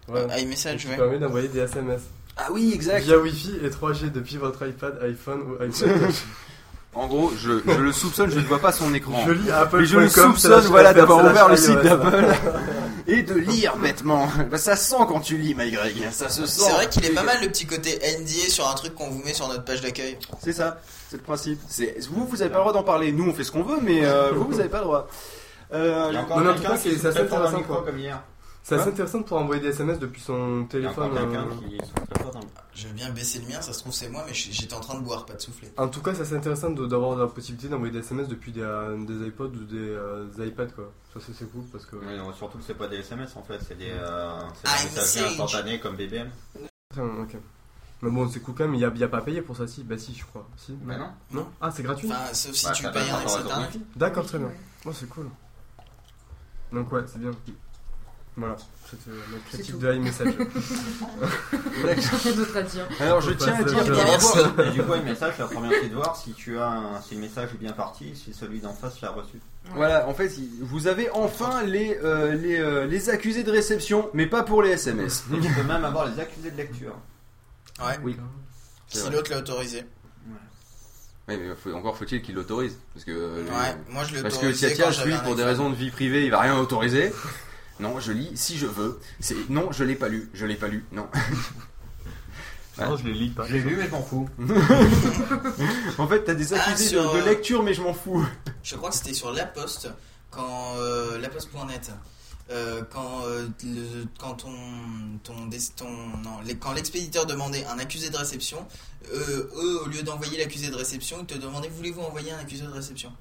Ouais. 0.08 0.26
Ah, 0.30 0.38
iMessage, 0.40 0.82
qui 0.82 0.88
ouais. 0.88 0.96
permet 0.96 1.18
d'envoyer 1.18 1.48
des 1.48 1.60
SMS. 1.60 2.02
Ah 2.36 2.48
oui, 2.50 2.72
exact 2.74 3.02
Via 3.04 3.18
Wi-Fi 3.18 3.56
et 3.62 3.68
3G 3.70 4.10
depuis 4.12 4.36
votre 4.36 4.66
iPad, 4.66 4.98
iPhone 5.02 5.40
ou 5.42 5.62
iPod 5.62 6.00
Touch. 6.00 6.16
En 6.94 7.06
gros, 7.06 7.32
je, 7.38 7.52
je 7.66 7.80
le 7.80 7.90
soupçonne, 7.92 8.30
je 8.30 8.38
ne 8.38 8.44
vois 8.44 8.58
pas 8.58 8.70
son 8.70 8.92
écran. 8.92 9.18
Je 9.26 9.32
lis 9.32 9.48
Mais 9.72 9.84
je 9.86 9.98
le 9.98 10.08
soupçonne, 10.10 10.64
voilà, 10.66 10.92
d'avoir 10.92 11.24
ouvert 11.24 11.48
le 11.48 11.56
site 11.56 11.80
d'Apple 11.80 12.26
et 13.06 13.22
de 13.22 13.34
lire 13.34 13.76
bêtement. 13.78 14.28
Bah, 14.50 14.58
ça 14.58 14.76
sent 14.76 14.96
quand 15.08 15.20
tu 15.20 15.38
lis, 15.38 15.54
MyGreg, 15.54 16.10
ça 16.10 16.28
se 16.28 16.44
sent. 16.44 16.64
C'est 16.66 16.72
vrai 16.72 16.88
qu'il 16.90 17.04
est 17.06 17.14
pas 17.14 17.22
mal 17.22 17.38
le 17.40 17.48
petit 17.48 17.64
côté 17.64 17.98
NDA 18.20 18.50
sur 18.50 18.68
un 18.68 18.74
truc 18.74 18.94
qu'on 18.94 19.08
vous 19.08 19.22
met 19.24 19.32
sur 19.32 19.48
notre 19.48 19.64
page 19.64 19.80
d'accueil. 19.80 20.18
C'est 20.42 20.52
ça, 20.52 20.80
c'est 21.08 21.16
le 21.16 21.22
principe. 21.22 21.60
C'est 21.66 21.96
vous, 22.10 22.26
vous 22.26 22.42
avez 22.42 22.50
pas 22.50 22.58
le 22.58 22.62
droit 22.64 22.72
d'en 22.74 22.82
parler. 22.82 23.10
Nous, 23.10 23.26
on 23.26 23.32
fait 23.32 23.44
ce 23.44 23.52
qu'on 23.52 23.62
veut, 23.62 23.78
mais 23.82 24.04
euh, 24.04 24.30
vous, 24.34 24.44
vous 24.44 24.60
avez 24.60 24.68
pas 24.68 24.78
le 24.78 24.84
droit. 24.84 25.08
Euh, 25.72 26.12
Non, 26.12 26.26
mais 26.28 26.34
en 26.34 26.38
tout 26.38 26.60
quelqu'un 26.60 26.68
cas, 26.68 26.76
qui 26.76 26.82
c'est 26.90 26.94
se 26.96 27.00
c'est 27.00 27.06
assez 27.08 27.20
intéressant 27.20 27.62
quoi. 27.62 27.82
comme 27.86 27.98
hier. 27.98 28.22
C'est 28.64 28.76
assez 28.76 28.88
Hein 28.90 28.92
intéressant 28.92 29.22
pour 29.24 29.38
envoyer 29.38 29.60
des 29.60 29.68
SMS 29.68 29.98
depuis 29.98 30.20
son 30.20 30.58
Il 30.58 30.60
y 30.60 30.64
a 30.64 30.66
téléphone. 30.68 31.12
quelqu'un 31.14 31.46
euh, 31.46 31.68
qui 31.68 31.78
fort 32.22 32.30
le 32.34 32.40
Je 32.74 32.86
vais 32.86 32.92
bien 32.94 33.10
baisser 33.10 33.40
le 33.40 33.48
mien, 33.48 33.60
ça 33.60 33.72
se 33.72 33.80
trouve 33.80 33.92
c'est 33.92 34.08
moi, 34.08 34.22
mais 34.26 34.32
j'étais 34.34 34.72
en 34.74 34.78
train 34.80 34.98
de 34.98 35.04
boire, 35.04 35.26
pas 35.26 35.34
de 35.34 35.40
souffler. 35.40 35.72
En 35.76 35.88
tout 35.88 36.00
cas, 36.00 36.14
c'est 36.14 36.22
assez 36.22 36.36
intéressant 36.36 36.70
de- 36.70 36.86
d'avoir 36.86 37.18
la 37.18 37.26
possibilité 37.26 37.68
d'envoyer 37.68 37.92
des 37.92 37.98
SMS 37.98 38.28
depuis 38.28 38.52
des, 38.52 38.60
euh, 38.62 38.96
des 39.04 39.26
iPods 39.26 39.46
ou 39.46 39.64
des, 39.64 39.76
euh, 39.78 40.26
des 40.36 40.46
iPads 40.46 40.66
quoi. 40.76 40.92
Ça 41.12 41.18
c'est 41.36 41.50
cool 41.50 41.64
parce 41.72 41.84
que. 41.86 41.96
Ouais, 41.96 42.16
non, 42.16 42.32
surtout 42.32 42.58
que 42.58 42.64
c'est 42.64 42.74
pas 42.74 42.86
des 42.86 42.98
SMS 42.98 43.34
en 43.36 43.42
fait, 43.42 43.58
c'est 43.66 43.76
des, 43.76 43.90
euh, 43.90 44.38
c'est 44.54 44.68
Ah, 44.70 44.76
des 44.80 44.88
une 44.88 44.94
messageries 44.94 45.24
message. 45.24 45.40
instantanées 45.40 45.80
comme 45.80 45.96
BBM. 45.96 46.30
Ok. 46.96 47.36
Mais 48.02 48.10
bon, 48.10 48.28
c'est 48.28 48.40
cool 48.40 48.54
quand 48.56 48.64
même, 48.64 48.74
il 48.74 48.78
n'y 48.78 48.84
a, 48.84 48.92
il 48.94 49.00
y 49.00 49.04
a 49.04 49.08
pas 49.08 49.18
à 49.18 49.22
payer 49.22 49.42
pour 49.42 49.56
ça, 49.56 49.66
si 49.66 49.82
Bah 49.82 49.98
si, 49.98 50.14
je 50.14 50.24
crois. 50.24 50.48
Si 50.56 50.72
Bah 50.82 50.96
non. 50.98 51.08
Non? 51.32 51.48
Ah, 51.60 51.70
c'est 51.72 51.82
gratuit? 51.82 52.08
Enfin, 52.10 52.32
sauf 52.32 52.52
si 52.54 52.66
Bah, 52.66 52.72
tu 52.72 52.82
payes 52.84 53.10
un. 53.10 53.68
D'accord, 53.96 54.26
très 54.26 54.38
bien. 54.38 54.50
Oh, 54.84 54.92
c'est 54.92 55.08
cool. 55.08 55.28
Donc 56.72 56.90
ouais, 56.92 57.02
c'est 57.06 57.18
bien. 57.20 57.30
Voilà, 58.34 58.56
c'était 58.90 59.10
ma 59.10 59.16
C'est 59.50 59.56
critique 59.58 59.78
de 59.78 59.92
iMessage. 59.94 60.34
Rien 61.84 62.32
d'autre 62.34 62.56
à 62.56 62.62
dire. 62.62 62.88
Alors, 63.00 63.20
je 63.20 63.30
Ouais, 63.30 63.36
tiens 63.36 63.52
à 63.52 63.58
c'est 63.58 63.64
dire 63.64 63.84
du 64.72 64.82
coup, 64.82 64.92
un 64.94 65.02
message, 65.02 65.34
ça 65.36 65.46
permet 65.46 65.76
aussi 65.78 65.88
de 65.90 65.94
voir 65.94 66.16
si 66.16 66.32
tu 66.32 66.58
as 66.58 66.66
un- 66.70 67.00
si 67.02 67.14
le 67.16 67.20
message 67.20 67.50
est 67.54 67.58
bien 67.58 67.72
parti, 67.72 68.16
si 68.16 68.32
celui 68.32 68.60
d'en 68.60 68.72
face 68.72 69.00
l'a 69.02 69.10
reçu. 69.10 69.38
Voilà, 69.74 70.08
en 70.08 70.14
fait, 70.14 70.32
vous 70.60 70.86
avez 70.86 71.10
enfin 71.10 71.62
les, 71.62 71.98
euh, 72.02 72.32
les, 72.34 72.58
euh, 72.58 72.86
les 72.86 73.10
accusés 73.10 73.42
de 73.44 73.50
réception, 73.50 74.08
mais 74.14 74.26
pas 74.26 74.42
pour 74.42 74.62
les 74.62 74.70
SMS. 74.70 75.24
Et 75.34 75.40
tu 75.46 75.52
peux 75.52 75.62
même 75.64 75.84
avoir 75.84 76.06
les 76.08 76.18
accusés 76.18 76.50
de 76.50 76.56
lecture. 76.56 76.96
Ouais. 77.80 77.98
Oui. 78.02 78.16
C'est 78.88 79.00
Si 79.00 79.10
l'autre 79.10 79.30
l'a 79.30 79.38
autorisé. 79.38 79.84
Ouais, 81.28 81.36
mais 81.36 81.54
faut- 81.54 81.72
encore 81.72 81.96
faut-il 81.96 82.20
qu'il 82.22 82.34
l'autorise. 82.34 82.76
Parce 82.94 83.04
que, 83.04 83.12
euh, 83.12 83.44
Ouais, 83.44 83.76
moi 83.90 84.02
je 84.04 84.20
parce 84.20 84.38
que 84.38 84.46
lui, 85.06 85.14
pour 85.22 85.36
des 85.36 85.44
raisons 85.44 85.70
de 85.70 85.74
vie 85.76 85.90
privée, 85.90 86.24
il 86.24 86.30
va 86.30 86.40
rien 86.40 86.58
autoriser. 86.58 87.12
Non, 87.80 87.98
je 88.00 88.12
lis 88.12 88.30
si 88.34 88.58
je 88.58 88.66
veux. 88.66 89.00
C'est 89.20 89.48
non, 89.50 89.72
je 89.72 89.84
l'ai 89.84 89.94
pas 89.96 90.08
lu. 90.08 90.30
Je 90.34 90.46
l'ai 90.46 90.56
pas 90.56 90.68
lu. 90.68 90.84
Non. 90.92 91.08
Non, 92.78 92.96
je 92.96 93.04
les 93.04 93.12
lis 93.12 93.28
pas. 93.28 93.46
Je 93.46 93.52
l'ai 93.52 93.60
lu, 93.60 93.76
mais 93.76 93.84
je 93.86 93.90
m'en 93.90 94.02
fous. 94.02 94.26
en 95.98 96.08
fait, 96.08 96.24
t'as 96.24 96.32
des 96.34 96.54
Ah, 96.54 96.56
accusés 96.70 96.88
sur, 96.88 97.12
de, 97.12 97.18
de 97.18 97.22
euh, 97.22 97.26
lecture, 97.26 97.62
mais 97.62 97.74
je 97.74 97.82
m'en 97.82 97.92
fous. 97.92 98.24
Je 98.62 98.76
crois 98.76 98.88
que 98.88 98.96
c'était 98.96 99.12
sur 99.12 99.30
La 99.30 99.44
Poste, 99.44 99.88
quand 100.30 100.76
euh, 100.78 101.18
laposte.net, 101.18 101.92
euh, 102.50 102.82
quand 102.90 103.26
euh, 103.26 103.46
le- 103.62 104.06
quand 104.18 104.34
ton, 104.36 104.54
ton, 105.22 105.46
des- 105.48 105.58
ton- 105.76 106.16
non, 106.24 106.40
les- 106.46 106.56
quand 106.56 106.72
l'expéditeur 106.72 107.26
demandait 107.26 107.64
un 107.66 107.78
accusé 107.78 108.08
de 108.08 108.16
réception, 108.16 108.66
euh, 109.12 109.50
eux 109.54 109.82
au 109.84 109.88
lieu 109.88 110.02
d'envoyer 110.02 110.38
l'accusé 110.38 110.70
de 110.70 110.74
réception, 110.76 111.18
ils 111.20 111.26
te 111.26 111.34
demandaient 111.38 111.68
voulez-vous 111.68 112.00
envoyer 112.00 112.32
un 112.32 112.38
accusé 112.38 112.64
de 112.64 112.70
réception? 112.72 113.12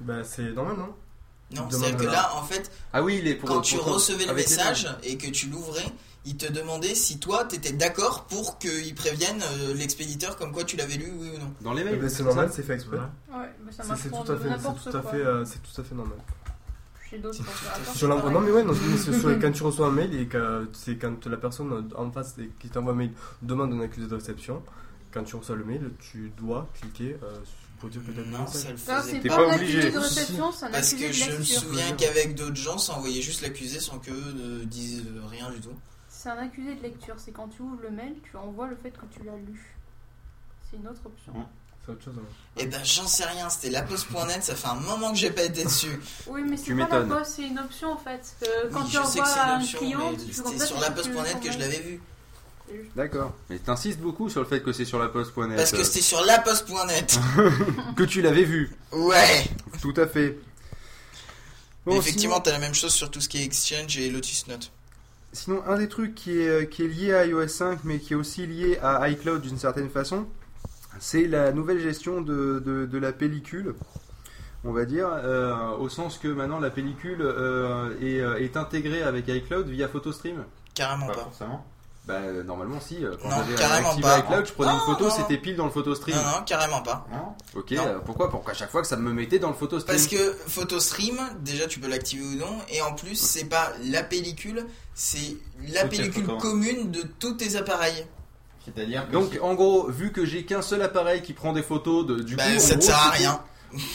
Bah, 0.00 0.24
c'est 0.24 0.50
normal, 0.50 0.76
non? 0.78 0.94
Non, 1.56 1.68
c'est-à-dire 1.70 1.96
que 1.96 2.04
là. 2.04 2.32
en 2.36 2.42
fait 2.42 2.70
Ah 2.92 3.02
oui, 3.02 3.20
les 3.22 3.34
pour, 3.34 3.48
quand 3.48 3.60
tu 3.60 3.76
recevais 3.76 4.26
le 4.26 4.34
message 4.34 4.86
et 5.02 5.16
que 5.18 5.26
tu 5.28 5.48
l'ouvrais, 5.48 5.84
il 6.24 6.36
te 6.36 6.50
demandait 6.52 6.94
si 6.94 7.18
toi 7.18 7.44
t'étais 7.44 7.72
d'accord 7.72 8.24
pour 8.24 8.58
qu'il 8.58 8.94
prévienne 8.94 9.42
euh, 9.42 9.74
l'expéditeur 9.74 10.36
comme 10.36 10.52
quoi 10.52 10.64
tu 10.64 10.76
l'avais 10.76 10.94
lu, 10.96 11.10
oui 11.18 11.30
ou 11.34 11.38
non. 11.38 11.52
Dans 11.62 11.72
les 11.72 11.82
Eh 11.82 11.84
mails. 11.86 11.98
ben, 12.00 12.08
c'est 12.08 12.22
normal, 12.22 12.50
c'est 12.52 12.62
fait 12.62 12.74
exprès. 12.74 12.98
Ouais, 12.98 13.04
mais 13.64 13.72
ça 13.72 13.82
C'est 13.82 13.88
marche 13.88 14.00
c'est 14.02 14.08
pour 14.10 14.24
tout 14.24 14.32
à 14.32 14.36
fait, 14.36 14.48
tout 14.90 14.96
à 14.96 15.02
fait, 15.02 15.16
euh, 15.16 15.44
tout 15.74 15.80
à 15.80 15.84
fait 15.84 15.94
normal. 15.94 16.18
Sur 17.94 18.08
non 18.08 18.40
mais 18.40 18.52
ouais, 18.52 18.62
non, 18.62 18.72
mais 18.72 18.96
c'est 18.96 19.18
sur- 19.18 19.36
quand 19.40 19.50
tu 19.50 19.62
reçois 19.64 19.88
un 19.88 19.90
mail 19.90 20.14
et 20.14 20.26
que 20.26 20.68
c'est 20.72 20.96
quand 20.96 21.26
la 21.26 21.36
personne 21.36 21.88
en 21.96 22.10
face 22.12 22.36
qui 22.60 22.68
t'envoie 22.68 22.92
un 22.92 22.96
mail 22.96 23.10
demande 23.42 23.72
un 23.72 23.80
accusé 23.80 24.06
de 24.06 24.14
réception, 24.14 24.62
quand 25.12 25.24
tu 25.24 25.34
reçois 25.34 25.56
le 25.56 25.64
mail, 25.64 25.90
tu 25.98 26.30
dois 26.38 26.68
cliquer 26.80 27.16
euh, 27.24 27.36
pour 27.80 27.88
dire 27.90 28.00
peut-être 28.02 28.18
le 28.18 28.24
Non, 28.26 28.46
ça 28.46 28.70
le 28.70 28.76
Ça, 28.76 29.02
faisait 29.02 29.20
c'est 29.22 29.28
pas, 29.28 29.36
pas 29.36 29.50
un 29.52 29.54
obligé. 29.56 29.78
accusé 29.78 29.90
de 29.92 29.98
réception, 29.98 30.52
c'est 30.52 30.66
un 30.66 30.70
Parce 30.70 30.92
accusé 30.92 31.04
que 31.06 31.08
de 31.08 31.12
je 31.14 31.30
me 31.32 31.38
lecture. 31.38 31.60
souviens 31.60 31.92
qu'avec 31.96 32.34
d'autres 32.36 32.56
gens, 32.56 32.78
ça 32.78 32.94
envoyait 32.94 33.22
juste 33.22 33.40
l'accusé 33.42 33.80
sans 33.80 33.98
qu'eux 33.98 34.32
ne 34.34 34.64
disent 34.64 35.04
euh, 35.06 35.22
rien 35.26 35.50
du 35.50 35.60
tout. 35.60 35.72
C'est 36.08 36.28
un 36.28 36.38
accusé 36.38 36.74
de 36.74 36.82
lecture, 36.82 37.14
c'est 37.18 37.32
quand 37.32 37.48
tu 37.48 37.62
ouvres 37.62 37.80
le 37.82 37.90
mail, 37.90 38.14
tu 38.30 38.36
envoies 38.36 38.68
le 38.68 38.76
fait 38.76 38.90
que 38.90 39.06
tu 39.10 39.22
l'as 39.24 39.36
lu. 39.36 39.76
C'est 40.70 40.76
une 40.76 40.86
autre 40.86 41.00
option. 41.06 41.32
C'est 41.84 41.92
autre 41.92 42.04
chose. 42.04 42.14
hein. 42.18 42.28
Eh 42.58 42.66
ben, 42.66 42.84
j'en 42.84 43.06
sais 43.06 43.24
rien, 43.24 43.48
c'était 43.48 43.70
laposte.net, 43.70 44.44
ça 44.44 44.54
fait 44.54 44.68
un 44.68 44.74
moment 44.74 45.12
que 45.12 45.16
j'ai 45.18 45.30
pas 45.30 45.44
été 45.44 45.64
dessus. 45.64 45.98
Oui, 46.26 46.42
mais 46.46 46.56
Tu 46.58 46.64
c'est 46.76 46.86
pas 46.86 46.98
la 46.98 47.04
m'étonnes. 47.04 47.18
poste, 47.18 47.32
c'est 47.36 47.46
une 47.46 47.58
option 47.58 47.92
en 47.92 47.96
fait. 47.96 48.36
Euh, 48.42 48.68
quand 48.70 48.80
Oui, 48.82 48.90
tu 48.90 48.96
je 48.98 49.02
sais 49.04 49.18
que 49.20 49.24
envoies 49.24 49.26
c'est 49.34 49.40
à 49.40 49.44
une 49.46 49.50
un 49.50 49.62
option, 49.62 49.78
client, 49.78 50.10
mais 50.10 50.16
tu 50.18 50.32
c'était 50.34 50.66
sur 50.66 50.78
laposte.net 50.80 51.40
que 51.42 51.50
je 51.50 51.58
l'avais 51.58 51.80
vu. 51.80 52.00
D'accord. 52.96 53.34
Mais 53.48 53.58
t'insistes 53.58 54.00
beaucoup 54.00 54.28
sur 54.28 54.40
le 54.40 54.46
fait 54.46 54.60
que 54.62 54.72
c'est 54.72 54.84
sur 54.84 54.98
la 54.98 55.08
poste.net. 55.08 55.56
Parce 55.56 55.72
que 55.72 55.82
c'était 55.84 56.00
sur 56.00 56.24
laposte.net. 56.24 57.18
que 57.96 58.02
tu 58.04 58.20
l'avais 58.22 58.44
vu. 58.44 58.70
Ouais. 58.92 59.44
Tout 59.80 59.94
à 59.96 60.06
fait. 60.06 60.38
Bon, 61.86 61.96
effectivement, 61.98 62.34
sinon- 62.34 62.42
t'as 62.42 62.52
la 62.52 62.58
même 62.58 62.74
chose 62.74 62.92
sur 62.92 63.10
tout 63.10 63.20
ce 63.20 63.28
qui 63.28 63.38
est 63.38 63.44
Exchange 63.44 63.96
et 63.98 64.10
Lotus 64.10 64.46
Note. 64.48 64.70
Sinon, 65.32 65.62
un 65.66 65.78
des 65.78 65.88
trucs 65.88 66.14
qui 66.14 66.38
est, 66.40 66.68
qui 66.68 66.84
est 66.84 66.88
lié 66.88 67.14
à 67.14 67.24
iOS 67.24 67.48
5, 67.48 67.80
mais 67.84 67.98
qui 68.00 68.12
est 68.14 68.16
aussi 68.16 68.46
lié 68.46 68.78
à 68.82 69.08
iCloud 69.08 69.40
d'une 69.42 69.58
certaine 69.58 69.88
façon, 69.88 70.26
c'est 70.98 71.26
la 71.26 71.52
nouvelle 71.52 71.80
gestion 71.80 72.20
de, 72.20 72.60
de, 72.64 72.84
de 72.84 72.98
la 72.98 73.12
pellicule, 73.12 73.74
on 74.64 74.72
va 74.72 74.84
dire, 74.84 75.08
euh, 75.10 75.70
au 75.78 75.88
sens 75.88 76.18
que 76.18 76.26
maintenant 76.28 76.58
la 76.58 76.70
pellicule 76.70 77.20
euh, 77.22 77.94
est, 78.02 78.20
euh, 78.20 78.40
est 78.40 78.56
intégrée 78.56 79.02
avec 79.02 79.28
iCloud 79.28 79.68
via 79.68 79.88
PhotoStream. 79.88 80.44
Carrément 80.74 81.06
pas. 81.06 81.14
forcément. 81.14 81.64
Bah, 82.10 82.16
euh, 82.26 82.42
normalement, 82.42 82.80
si. 82.80 83.04
euh, 83.04 83.14
Quand 83.22 83.28
Non, 83.28 83.36
j'avais 83.36 83.54
carrément 83.54 83.88
activé 83.90 84.02
pas. 84.08 84.18
iCloud, 84.18 84.46
je 84.46 84.52
prenais 84.52 84.72
une 84.72 84.80
photo, 84.80 85.10
c'était 85.10 85.38
pile 85.38 85.56
dans 85.56 85.64
le 85.66 85.70
PhotoStream. 85.70 86.16
Non, 86.16 86.22
non, 86.22 86.44
carrément 86.44 86.80
pas. 86.82 87.06
Ok, 87.54 87.70
Non. 87.72 87.86
euh, 87.86 87.98
pourquoi? 88.04 88.30
Pour 88.30 88.44
qu'à 88.44 88.54
chaque 88.54 88.70
fois 88.70 88.82
que 88.82 88.88
ça 88.88 88.96
me 88.96 89.12
mettait 89.12 89.38
dans 89.38 89.48
le 89.48 89.54
PhotoStream. 89.54 89.96
Parce 89.96 90.06
que 90.08 90.34
PhotoStream, 90.48 91.16
déjà 91.40 91.66
tu 91.66 91.80
peux 91.80 91.88
l'activer 91.88 92.24
ou 92.24 92.34
non, 92.34 92.58
et 92.68 92.82
en 92.82 92.94
plus 92.94 93.14
c'est 93.16 93.44
pas 93.44 93.72
la 93.84 94.02
pellicule, 94.02 94.66
c'est 94.94 95.36
la 95.72 95.84
pellicule 95.86 96.26
commune 96.38 96.90
de 96.90 97.02
tous 97.18 97.34
tes 97.34 97.56
appareils. 97.56 98.06
C'est-à-dire 98.64 99.06
que 99.06 99.12
Donc 99.12 99.32
si- 99.32 99.40
en 99.40 99.54
gros, 99.54 99.88
vu 99.88 100.12
que 100.12 100.24
j'ai 100.26 100.44
qu'un 100.44 100.62
seul 100.62 100.82
appareil 100.82 101.22
qui 101.22 101.32
prend 101.32 101.52
des 101.52 101.62
photos, 101.62 102.04
de, 102.06 102.16
du 102.22 102.36
Bah, 102.36 102.44
coup, 102.44 102.60
ça 102.60 102.74
gros, 102.74 102.84
sert 102.84 102.98
à 102.98 103.10
rien. 103.10 103.40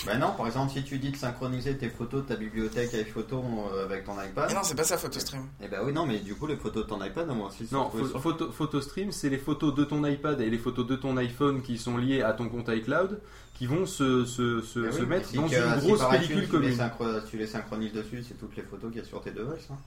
Bah 0.05 0.17
non, 0.17 0.31
par 0.37 0.47
exemple, 0.47 0.71
si 0.73 0.83
tu 0.83 0.97
dis 0.99 1.09
de 1.11 1.17
synchroniser 1.17 1.77
tes 1.77 1.89
photos 1.89 2.23
de 2.23 2.27
ta 2.27 2.35
bibliothèque 2.35 2.93
avec 2.93 3.11
photos 3.11 3.43
euh, 3.73 3.85
avec 3.85 4.05
ton 4.05 4.13
iPad. 4.13 4.45
Mais 4.49 4.53
non, 4.55 4.61
c'est 4.63 4.75
pas 4.75 4.83
ça 4.83 4.97
PhotoStream. 4.97 5.41
Eh 5.63 5.67
bah 5.67 5.77
oui, 5.83 5.91
non, 5.93 6.05
mais 6.05 6.19
du 6.19 6.35
coup, 6.35 6.47
les 6.47 6.55
photos 6.57 6.83
de 6.85 6.89
ton 6.89 7.03
iPad, 7.03 7.27
moi 7.27 7.47
aussi, 7.49 7.67
Non, 7.71 7.89
photo, 7.89 8.51
PhotoStream, 8.51 9.11
c'est 9.11 9.29
les 9.29 9.37
photos 9.37 9.73
de 9.75 9.83
ton 9.83 10.05
iPad 10.05 10.39
et 10.41 10.49
les 10.49 10.57
photos 10.57 10.85
de 10.87 10.95
ton 10.95 11.17
iPhone 11.17 11.61
qui 11.61 11.77
sont 11.77 11.97
liées 11.97 12.21
à 12.21 12.33
ton 12.33 12.47
compte 12.49 12.69
iCloud, 12.69 13.19
qui 13.53 13.67
vont 13.67 13.85
se, 13.85 14.25
se, 14.25 14.61
se, 14.61 14.79
Mais 14.79 14.91
se 14.91 14.99
oui, 15.01 15.05
mettre 15.07 15.29
si 15.29 15.35
dans 15.37 15.47
que- 15.47 15.55
une 15.55 15.79
grosse 15.81 16.09
pellicule 16.09 16.35
tu 16.35 16.41
les 16.41 16.47
commune. 16.47 16.71
synchro- 16.77 17.21
tu 17.29 17.37
les 17.37 17.47
synchronises 17.47 17.93
dessus, 17.93 18.23
c'est 18.27 18.37
toutes 18.39 18.55
les 18.55 18.63
photos 18.63 18.91
qu'il 18.91 19.01
y 19.01 19.03
a 19.03 19.07
sur 19.07 19.21
tes 19.21 19.31
devices. 19.31 19.67
Hein. 19.71 19.77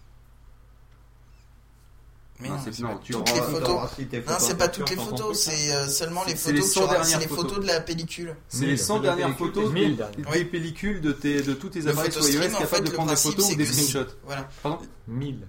Mais 2.40 2.48
Non, 2.48 2.54
non, 2.54 2.60
c'est- 2.64 2.78
non, 2.82 2.98
tu 3.02 3.12
toutes 3.12 3.28
les 3.34 3.40
photos. 3.40 3.68
Non, 3.68 3.78
photos 3.80 3.90
c'est 4.38 4.54
pas 4.56 4.64
capturent 4.68 4.84
toutes 4.86 4.90
les 4.90 5.02
photos, 5.02 5.38
c'est 5.40 5.72
euh, 5.72 5.88
seulement 5.88 6.22
les 6.24 6.30
C'est- 6.32 6.36
c'est 6.36 6.52
les 6.52 6.60
photos, 6.60 6.72
100 6.72 6.80
que 6.80 6.84
tu 6.84 6.84
auras- 6.84 6.94
dernières 6.94 7.06
c'est 7.18 7.18
les 7.20 7.28
photos. 7.28 7.44
photos 7.50 7.62
de 7.62 7.66
la 7.66 7.80
pellicule. 7.80 8.36
C'est 8.48 8.66
les 8.66 8.76
100 8.76 8.98
de 9.00 9.06
la 9.06 9.16
dernières 9.16 9.36
photos 9.38 9.64
des, 9.64 9.80
1000 9.80 9.96
dernières. 9.96 10.30
des 10.30 10.44
pellicules 10.44 11.00
de, 11.00 11.12
tes, 11.12 11.42
de 11.42 11.54
tous 11.54 11.68
tes 11.70 11.80
Le 11.80 11.90
appareils 11.90 12.12
sur 12.12 12.22
iOS 12.28 12.38
en 12.44 12.50
capables 12.50 12.68
fait, 12.68 12.80
de 12.82 12.90
prendre 12.90 13.10
des 13.10 13.16
photos 13.16 13.52
ou 13.52 13.56
des 13.56 13.66
screenshots. 13.66 14.10
Voilà. 14.24 14.48
Pardon 14.62 14.78
1000. 15.08 15.48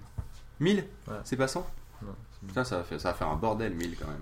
1000 0.58 0.84
Voilà. 1.06 1.22
C'est 1.24 1.36
pas 1.36 1.46
100 1.48 1.60
Non. 1.60 1.66
Putain, 2.46 2.64
ça 2.64 2.78
va, 2.78 2.84
faire, 2.84 3.00
ça 3.00 3.10
va 3.10 3.14
faire 3.14 3.28
un 3.28 3.36
bordel 3.36 3.74
1000 3.74 3.96
quand 3.96 4.06
même. 4.06 4.18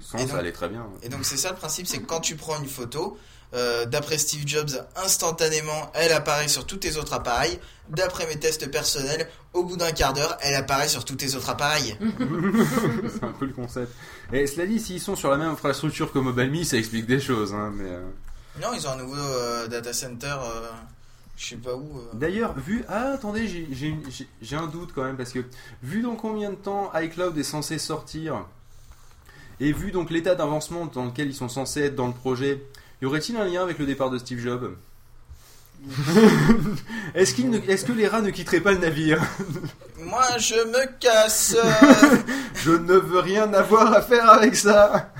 100, 0.00 0.18
Et 0.18 0.20
ça 0.22 0.26
donc- 0.28 0.36
allait 0.40 0.52
très 0.52 0.68
bien. 0.68 0.86
Et 1.02 1.08
donc 1.08 1.24
c'est 1.24 1.36
ça 1.36 1.50
le 1.50 1.56
principe, 1.56 1.86
c'est 1.86 1.98
que 1.98 2.06
quand 2.06 2.20
tu 2.20 2.34
prends 2.36 2.58
une 2.60 2.68
photo, 2.68 3.18
euh, 3.52 3.84
d'après 3.86 4.16
Steve 4.18 4.42
Jobs, 4.46 4.70
instantanément, 4.96 5.90
elle 5.94 6.12
apparaît 6.12 6.48
sur 6.48 6.66
tous 6.66 6.76
tes 6.78 6.96
autres 6.96 7.12
appareils. 7.12 7.58
D'après 7.88 8.26
mes 8.26 8.38
tests 8.38 8.70
personnels, 8.70 9.28
au 9.52 9.64
bout 9.64 9.76
d'un 9.76 9.92
quart 9.92 10.12
d'heure, 10.12 10.36
elle 10.40 10.54
apparaît 10.54 10.88
sur 10.88 11.04
tous 11.04 11.16
tes 11.16 11.34
autres 11.34 11.50
appareils. 11.50 11.96
c'est 13.12 13.24
un 13.24 13.32
peu 13.32 13.46
le 13.46 13.52
concept. 13.52 13.92
Et 14.32 14.46
cela 14.46 14.66
dit, 14.66 14.78
s'ils 14.80 15.00
sont 15.00 15.16
sur 15.16 15.30
la 15.30 15.36
même 15.36 15.50
infrastructure 15.50 16.12
que 16.12 16.18
MobileMe, 16.18 16.64
ça 16.64 16.76
explique 16.76 17.06
des 17.06 17.20
choses. 17.20 17.52
Hein, 17.52 17.72
mais, 17.74 17.88
euh, 17.90 18.02
Non, 18.60 18.68
ils 18.74 18.86
ont 18.86 18.90
un 18.92 18.96
nouveau 18.96 19.16
euh, 19.16 19.66
data 19.68 19.92
center, 19.92 20.36
euh, 20.40 20.68
je 21.42 21.46
sais 21.48 21.56
pas 21.56 21.74
où. 21.74 21.98
euh. 21.98 22.02
D'ailleurs, 22.12 22.52
vu. 22.58 22.84
Ah, 22.88 23.12
attendez, 23.14 23.48
j'ai- 23.48 24.56
un 24.56 24.66
doute 24.66 24.90
quand 24.94 25.04
même, 25.04 25.16
parce 25.16 25.32
que 25.32 25.40
vu 25.82 26.02
dans 26.02 26.14
combien 26.14 26.50
de 26.50 26.54
temps 26.56 26.90
iCloud 26.94 27.36
est 27.38 27.42
censé 27.42 27.78
sortir, 27.78 28.44
et 29.58 29.72
vu 29.72 29.90
donc 29.90 30.10
l'état 30.10 30.34
d'avancement 30.34 30.84
dans 30.86 31.06
lequel 31.06 31.28
ils 31.28 31.34
sont 31.34 31.48
censés 31.48 31.80
être 31.84 31.94
dans 31.96 32.08
le 32.08 32.12
projet, 32.12 32.62
y 33.00 33.06
aurait-il 33.06 33.36
un 33.38 33.44
lien 33.46 33.62
avec 33.62 33.78
le 33.78 33.86
départ 33.86 34.10
de 34.10 34.18
Steve 34.18 34.38
Jobs? 34.40 34.74
Est-ce 37.14 37.40
ne- 37.40 37.58
que 37.58 37.92
les 37.92 38.06
rats 38.06 38.20
ne 38.20 38.28
quitteraient 38.30 38.60
pas 38.60 38.72
le 38.72 38.78
navire? 38.78 39.18
Moi, 39.98 40.22
je 40.38 40.54
me 40.54 40.98
casse. 40.98 41.56
Je 42.62 42.72
ne 42.72 42.92
veux 42.92 43.20
rien 43.20 43.50
avoir 43.54 43.90
à 43.94 44.02
faire 44.02 44.28
avec 44.28 44.54
ça. 44.54 45.10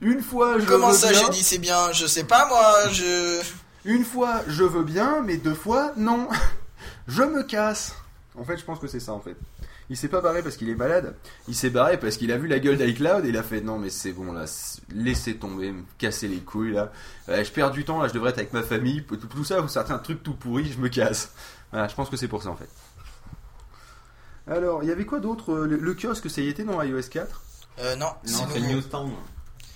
Une 0.00 0.20
fois, 0.20 0.58
je 0.58 0.64
Comment 0.64 0.92
ça, 0.92 1.12
j'ai 1.12 1.28
dit 1.28 1.42
c'est 1.44 1.58
bien 1.58 1.92
Je 1.92 2.04
sais 2.06 2.24
pas, 2.24 2.48
moi, 2.48 2.88
je. 2.90 3.40
Une 3.84 4.04
fois, 4.04 4.42
je 4.46 4.64
veux 4.64 4.84
bien, 4.84 5.22
mais 5.22 5.36
deux 5.36 5.54
fois, 5.54 5.92
non. 5.96 6.28
Je 7.08 7.22
me 7.22 7.42
casse. 7.42 7.94
En 8.38 8.44
fait, 8.44 8.56
je 8.56 8.64
pense 8.64 8.78
que 8.78 8.86
c'est 8.86 9.00
ça, 9.00 9.12
en 9.12 9.20
fait. 9.20 9.36
Il 9.90 9.96
s'est 9.96 10.08
pas 10.08 10.20
barré 10.20 10.42
parce 10.42 10.56
qu'il 10.56 10.68
est 10.68 10.74
malade. 10.74 11.16
Il 11.48 11.54
s'est 11.54 11.68
barré 11.70 11.98
parce 11.98 12.16
qu'il 12.16 12.30
a 12.30 12.38
vu 12.38 12.46
la 12.46 12.58
gueule 12.60 12.76
d'iCloud 12.78 13.24
et 13.24 13.30
il 13.30 13.36
a 13.36 13.42
fait 13.42 13.60
non, 13.60 13.76
mais 13.78 13.90
c'est 13.90 14.12
bon, 14.12 14.32
là, 14.32 14.44
laissez 14.94 15.36
tomber, 15.36 15.72
me 15.72 15.82
casser 15.98 16.28
les 16.28 16.38
couilles, 16.38 16.72
là. 16.72 16.92
Euh, 17.28 17.42
je 17.42 17.50
perds 17.50 17.72
du 17.72 17.84
temps, 17.84 18.00
là, 18.00 18.06
je 18.08 18.12
devrais 18.14 18.30
être 18.30 18.38
avec 18.38 18.52
ma 18.52 18.62
famille. 18.62 19.02
Tout, 19.04 19.16
tout 19.16 19.44
ça, 19.44 19.66
certains 19.68 19.98
trucs 19.98 20.22
tout 20.22 20.34
pourris, 20.34 20.72
je 20.72 20.78
me 20.78 20.88
casse. 20.88 21.32
Voilà, 21.72 21.88
je 21.88 21.94
pense 21.94 22.08
que 22.08 22.16
c'est 22.16 22.28
pour 22.28 22.42
ça, 22.42 22.50
en 22.50 22.56
fait. 22.56 22.68
Alors, 24.46 24.82
il 24.82 24.88
y 24.88 24.92
avait 24.92 25.06
quoi 25.06 25.20
d'autre? 25.20 25.54
Le, 25.54 25.76
le 25.76 25.94
kiosque, 25.94 26.30
ça 26.30 26.40
y 26.40 26.48
était 26.48 26.64
dans 26.64 26.80
iOS 26.82 27.02
4 27.10 27.42
Euh, 27.80 27.96
non, 27.96 28.06
Non, 28.06 28.46
c'est 28.52 28.58
le 28.60 28.66
nouveau. 28.68 29.10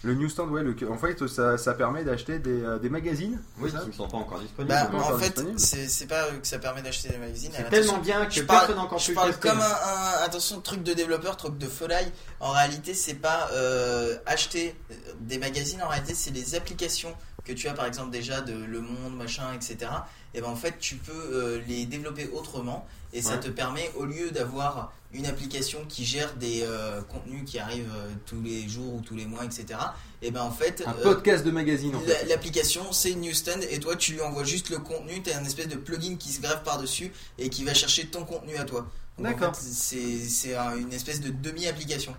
Le 0.04 0.14
newsstand, 0.14 0.50
ouais, 0.50 0.62
le, 0.62 0.76
en 0.90 0.98
fait, 0.98 1.26
ça, 1.26 1.56
ça 1.58 1.72
permet 1.74 2.04
d'acheter 2.04 2.38
des, 2.38 2.62
euh, 2.62 2.78
des 2.78 2.90
magazines. 2.90 3.40
Oui, 3.58 3.70
qui 3.70 3.86
ne 3.86 3.92
sont 3.92 4.06
pas 4.06 4.18
encore 4.18 4.38
disponibles. 4.38 4.74
Bah, 4.74 4.84
pas 4.86 4.96
en 4.96 5.00
encore 5.00 5.18
fait, 5.20 5.40
c'est 5.58 6.06
pas 6.06 6.26
que 6.30 6.46
ça 6.46 6.58
permet 6.58 6.82
d'acheter 6.82 7.08
des 7.08 7.16
magazines. 7.16 7.50
C'est 7.54 7.70
tellement 7.70 7.98
bien 7.98 8.26
que 8.26 8.32
je 8.34 8.42
personne 8.42 8.78
encore 8.78 8.98
je 8.98 9.12
parle 9.12 9.34
comme 9.38 9.58
un, 9.58 9.64
un- 9.64 10.22
attention 10.24 10.60
truc 10.60 10.82
de 10.82 10.92
développeur, 10.92 11.36
truc 11.36 11.56
de 11.58 11.66
folie. 11.66 11.94
En 12.40 12.50
réalité, 12.52 12.92
c'est 12.94 13.14
pas 13.14 13.48
euh, 13.52 14.16
acheter 14.26 14.76
des 15.20 15.38
magazines. 15.38 15.82
En 15.82 15.88
réalité, 15.88 16.14
c'est 16.14 16.30
les 16.32 16.54
applications 16.54 17.14
que 17.44 17.52
tu 17.52 17.68
as 17.68 17.74
par 17.74 17.86
exemple 17.86 18.10
déjà 18.10 18.40
de 18.42 18.52
Le 18.54 18.80
Monde, 18.80 19.16
machin, 19.16 19.44
etc. 19.54 19.90
Et 20.34 20.40
ben 20.40 20.48
en 20.48 20.56
fait, 20.56 20.78
tu 20.78 20.96
peux 20.96 21.12
euh, 21.12 21.60
les 21.66 21.86
développer 21.86 22.28
autrement 22.34 22.86
et 23.12 23.22
ça 23.22 23.34
Ouais. 23.34 23.40
te 23.40 23.48
permet 23.48 23.90
au 23.96 24.04
lieu 24.06 24.30
d'avoir 24.30 24.92
une 25.14 25.26
application 25.26 25.78
qui 25.88 26.04
gère 26.04 26.34
des 26.34 26.62
euh, 26.62 27.00
contenus 27.02 27.42
qui 27.46 27.58
arrivent 27.58 27.92
euh, 27.94 28.10
tous 28.26 28.42
les 28.42 28.68
jours 28.68 28.94
ou 28.94 29.00
tous 29.00 29.14
les 29.14 29.24
mois, 29.26 29.44
etc. 29.44 29.66
Et 30.22 30.30
ben 30.30 30.42
en 30.42 30.50
fait, 30.50 30.82
Un 30.86 30.90
euh, 30.92 31.02
podcast 31.02 31.44
de 31.44 31.50
magazine, 31.50 31.94
en 31.96 32.00
la- 32.00 32.06
fait. 32.14 32.26
L'application, 32.26 32.92
c'est 32.92 33.14
Newsstand 33.14 33.60
et 33.70 33.78
toi, 33.80 33.94
tu 33.96 34.12
lui 34.12 34.20
envoies 34.20 34.44
juste 34.44 34.70
le 34.70 34.78
contenu. 34.78 35.22
Tu 35.22 35.30
as 35.30 35.38
un 35.38 35.44
espèce 35.44 35.68
de 35.68 35.76
plugin 35.76 36.16
qui 36.16 36.30
se 36.32 36.40
greffe 36.40 36.62
par-dessus 36.64 37.12
et 37.38 37.48
qui 37.48 37.64
va 37.64 37.72
chercher 37.74 38.06
ton 38.06 38.24
contenu 38.24 38.56
à 38.56 38.64
toi. 38.64 38.86
En 39.18 39.22
D'accord. 39.22 39.54
fait, 39.56 39.62
C'est 39.64 40.18
c'est 40.28 40.56
un- 40.56 40.76
une 40.76 40.92
espèce 40.92 41.20
de 41.20 41.30
demi-application. 41.30 42.14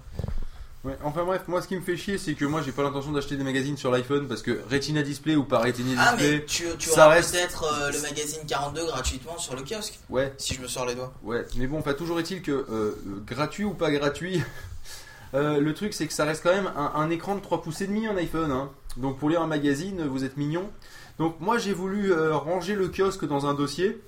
Ouais, 0.86 0.96
enfin 1.04 1.24
bref, 1.26 1.42
moi 1.48 1.62
ce 1.64 1.68
qui 1.68 1.76
me 1.76 1.82
fait 1.82 1.98
chier, 1.98 2.20
c'est 2.20 2.36
que 2.36 2.46
moi 2.46 2.62
j'ai 2.64 2.72
pas 2.72 2.84
l'intention 2.84 3.12
d'acheter 3.12 3.36
des 3.38 3.44
magazines 3.44 3.76
sur 3.76 3.90
l'iPhone 3.90 4.28
parce 4.28 4.44
que 4.44 4.62
Retina 4.72 5.02
Display 5.02 5.36
ou 5.36 5.44
pas 5.44 5.58
Retina 5.60 5.90
Ah, 5.98 6.16
Display, 6.16 6.38
mais 6.38 6.46
tu, 6.46 6.64
tu 6.78 6.90
ça 6.90 7.06
auras 7.08 7.16
reste. 7.16 7.32
peut-être 7.34 7.64
euh, 7.64 7.92
le 7.92 8.02
magazine 8.04 8.42
42 8.48 8.86
gratuitement 8.86 9.36
sur 9.40 9.56
le 9.56 9.64
kiosque. 9.64 10.00
Ouais, 10.12 10.32
Si 10.38 10.54
je 10.54 10.62
me 10.62 10.68
sors 10.68 10.86
les 10.86 10.94
doigts. 10.94 11.12
ouais, 11.24 11.44
mais 11.58 11.66
bon, 11.66 11.80
enfin 11.80 11.96
toujours 11.96 12.20
est-il 12.20 12.44
que 12.44 12.52
euh, 12.52 12.92
gratuit 13.26 13.64
ou 13.64 13.74
pas 13.74 13.90
gratuit, 13.90 14.44
euh, 15.34 15.60
le 15.60 15.74
truc 15.74 15.94
c'est 15.96 16.06
que 16.06 16.14
ça 16.14 16.24
reste 16.24 16.44
quand 16.44 16.54
même 16.54 16.72
un, 16.78 16.92
un 16.96 17.10
écran 17.10 17.34
de 17.36 17.42
3 17.42 17.64
pouces 17.64 17.82
et 17.82 17.88
demi 17.88 18.06
un 18.06 18.16
iPhone. 18.18 18.52
Hein. 18.52 18.70
Donc 18.98 19.18
pour 19.18 19.30
lire 19.30 19.42
un 19.42 19.48
magazine, 19.48 20.06
vous 20.06 20.24
êtes 20.24 20.38
mignon. 20.38 20.70
Donc 21.18 21.40
moi 21.40 21.58
j'ai 21.58 21.74
voulu 21.74 22.14
ranger 22.14 22.76
le 22.76 22.90
kiosque 22.90 23.26
dans 23.26 23.48
un 23.48 23.56
dossier. 23.56 24.00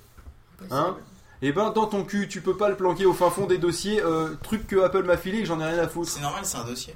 Hein 0.70 0.96
et 1.42 1.52
ben 1.52 1.70
dans 1.70 1.86
ton 1.86 2.04
cul, 2.04 2.28
tu 2.28 2.40
peux 2.40 2.56
pas 2.56 2.68
le 2.68 2.76
planquer 2.76 3.06
au 3.06 3.12
fin 3.12 3.30
fond 3.30 3.46
des 3.46 3.58
dossiers, 3.58 4.02
euh, 4.02 4.34
truc 4.42 4.66
que 4.66 4.76
Apple 4.82 5.04
m'a 5.04 5.16
filé 5.16 5.38
et 5.38 5.42
que 5.42 5.46
j'en 5.48 5.60
ai 5.60 5.64
rien 5.64 5.78
à 5.78 5.88
foutre. 5.88 6.10
C'est 6.10 6.20
normal, 6.20 6.42
c'est 6.44 6.58
un 6.58 6.64
dossier. 6.64 6.94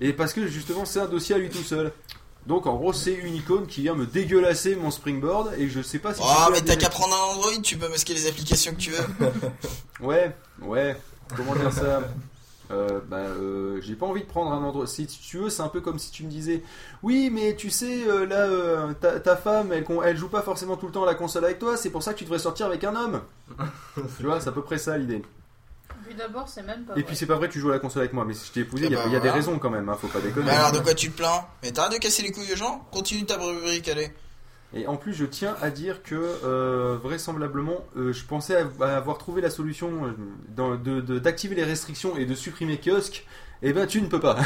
Et 0.00 0.12
parce 0.12 0.32
que 0.32 0.46
justement 0.46 0.84
c'est 0.84 1.00
un 1.00 1.06
dossier 1.06 1.34
à 1.34 1.38
lui 1.38 1.50
tout 1.50 1.62
seul. 1.62 1.92
Donc 2.46 2.66
en 2.66 2.74
gros 2.76 2.92
c'est 2.92 3.14
une 3.14 3.36
icône 3.36 3.66
qui 3.66 3.82
vient 3.82 3.94
me 3.94 4.06
dégueulasser 4.06 4.74
mon 4.76 4.90
springboard 4.90 5.52
et 5.58 5.68
je 5.68 5.80
sais 5.80 5.98
pas 5.98 6.14
si... 6.14 6.20
Oh, 6.24 6.48
mais 6.50 6.60
t'as 6.60 6.76
qu'à 6.76 6.88
prendre 6.88 7.14
un 7.14 7.34
Android, 7.34 7.62
tu 7.62 7.76
peux 7.76 7.88
masquer 7.88 8.14
les 8.14 8.26
applications 8.26 8.72
que 8.72 8.78
tu 8.78 8.90
veux. 8.90 9.04
Ouais, 10.00 10.34
ouais, 10.62 10.96
comment 11.36 11.54
dire 11.54 11.72
ça? 11.72 12.00
Euh, 12.70 13.00
bah, 13.08 13.16
euh, 13.18 13.80
j'ai 13.82 13.94
pas 13.94 14.06
envie 14.06 14.22
de 14.22 14.26
prendre 14.26 14.52
un 14.52 14.62
Android. 14.62 14.86
Si 14.86 15.06
tu 15.06 15.38
veux, 15.38 15.50
c'est 15.50 15.62
un 15.62 15.68
peu 15.68 15.80
comme 15.80 15.98
si 15.98 16.10
tu 16.10 16.22
me 16.24 16.30
disais 16.30 16.62
Oui, 17.02 17.28
mais 17.30 17.54
tu 17.56 17.70
sais, 17.70 18.06
euh, 18.08 18.24
là, 18.24 18.46
euh, 18.46 18.92
ta, 18.94 19.20
ta 19.20 19.36
femme, 19.36 19.72
elle, 19.72 19.84
con- 19.84 20.02
elle 20.02 20.16
joue 20.16 20.28
pas 20.28 20.42
forcément 20.42 20.76
tout 20.76 20.86
le 20.86 20.92
temps 20.92 21.02
à 21.02 21.06
la 21.06 21.14
console 21.14 21.44
avec 21.44 21.58
toi, 21.58 21.76
c'est 21.76 21.90
pour 21.90 22.02
ça 22.02 22.12
que 22.14 22.18
tu 22.18 22.24
devrais 22.24 22.38
sortir 22.38 22.66
avec 22.66 22.84
un 22.84 22.94
homme. 22.96 23.20
tu 24.18 24.24
vois, 24.24 24.40
c'est 24.40 24.48
à 24.48 24.52
peu 24.52 24.62
près 24.62 24.78
ça 24.78 24.96
l'idée. 24.96 25.22
Puis 26.06 26.14
d'abord, 26.14 26.48
c'est 26.48 26.62
même 26.62 26.84
pas. 26.84 26.94
Et 26.96 27.02
puis 27.02 27.14
c'est 27.16 27.26
pas 27.26 27.36
vrai 27.36 27.48
que 27.48 27.52
tu 27.52 27.60
joues 27.60 27.70
à 27.70 27.74
la 27.74 27.78
console 27.78 28.02
avec 28.02 28.12
moi, 28.12 28.24
mais 28.24 28.34
si 28.34 28.46
je 28.48 28.52
t'ai 28.52 28.60
épousé, 28.60 28.84
Eh 28.84 28.88
il 28.88 28.92
y 28.92 28.96
a, 28.96 28.98
bah, 28.98 29.04
il 29.06 29.12
y 29.12 29.16
a 29.16 29.20
des 29.20 29.30
raisons 29.30 29.58
quand 29.58 29.70
même, 29.70 29.88
hein, 29.88 29.96
faut 30.00 30.08
pas 30.08 30.20
déconner. 30.20 30.46
Mais 30.46 30.52
alors, 30.52 30.72
de 30.72 30.78
quoi 30.80 30.94
tu 30.94 31.10
te 31.10 31.16
plains? 31.16 31.44
Mais 31.62 31.70
t'arrêtes 31.72 31.92
de 31.92 31.98
casser 31.98 32.22
les 32.22 32.32
couilles 32.32 32.52
aux 32.52 32.56
gens? 32.56 32.84
Continue 32.90 33.24
ta 33.24 33.36
rubrique, 33.36 33.88
allez. 33.88 34.12
Et 34.74 34.86
en 34.86 34.96
plus, 34.96 35.12
je 35.12 35.26
tiens 35.26 35.54
à 35.60 35.70
dire 35.70 36.02
que 36.02 36.14
euh, 36.14 36.96
vraisemblablement, 37.02 37.84
euh, 37.96 38.12
je 38.12 38.24
pensais 38.24 38.56
av- 38.56 38.82
avoir 38.82 39.18
trouvé 39.18 39.42
la 39.42 39.50
solution 39.50 40.14
euh, 40.58 41.18
d'activer 41.18 41.54
les 41.54 41.64
restrictions 41.64 42.16
et 42.16 42.24
de 42.24 42.34
supprimer 42.34 42.78
kiosque. 42.78 43.26
Eh 43.64 43.72
ben, 43.72 43.86
tu 43.86 44.00
ne 44.00 44.06
peux 44.06 44.18
pas. 44.18 44.38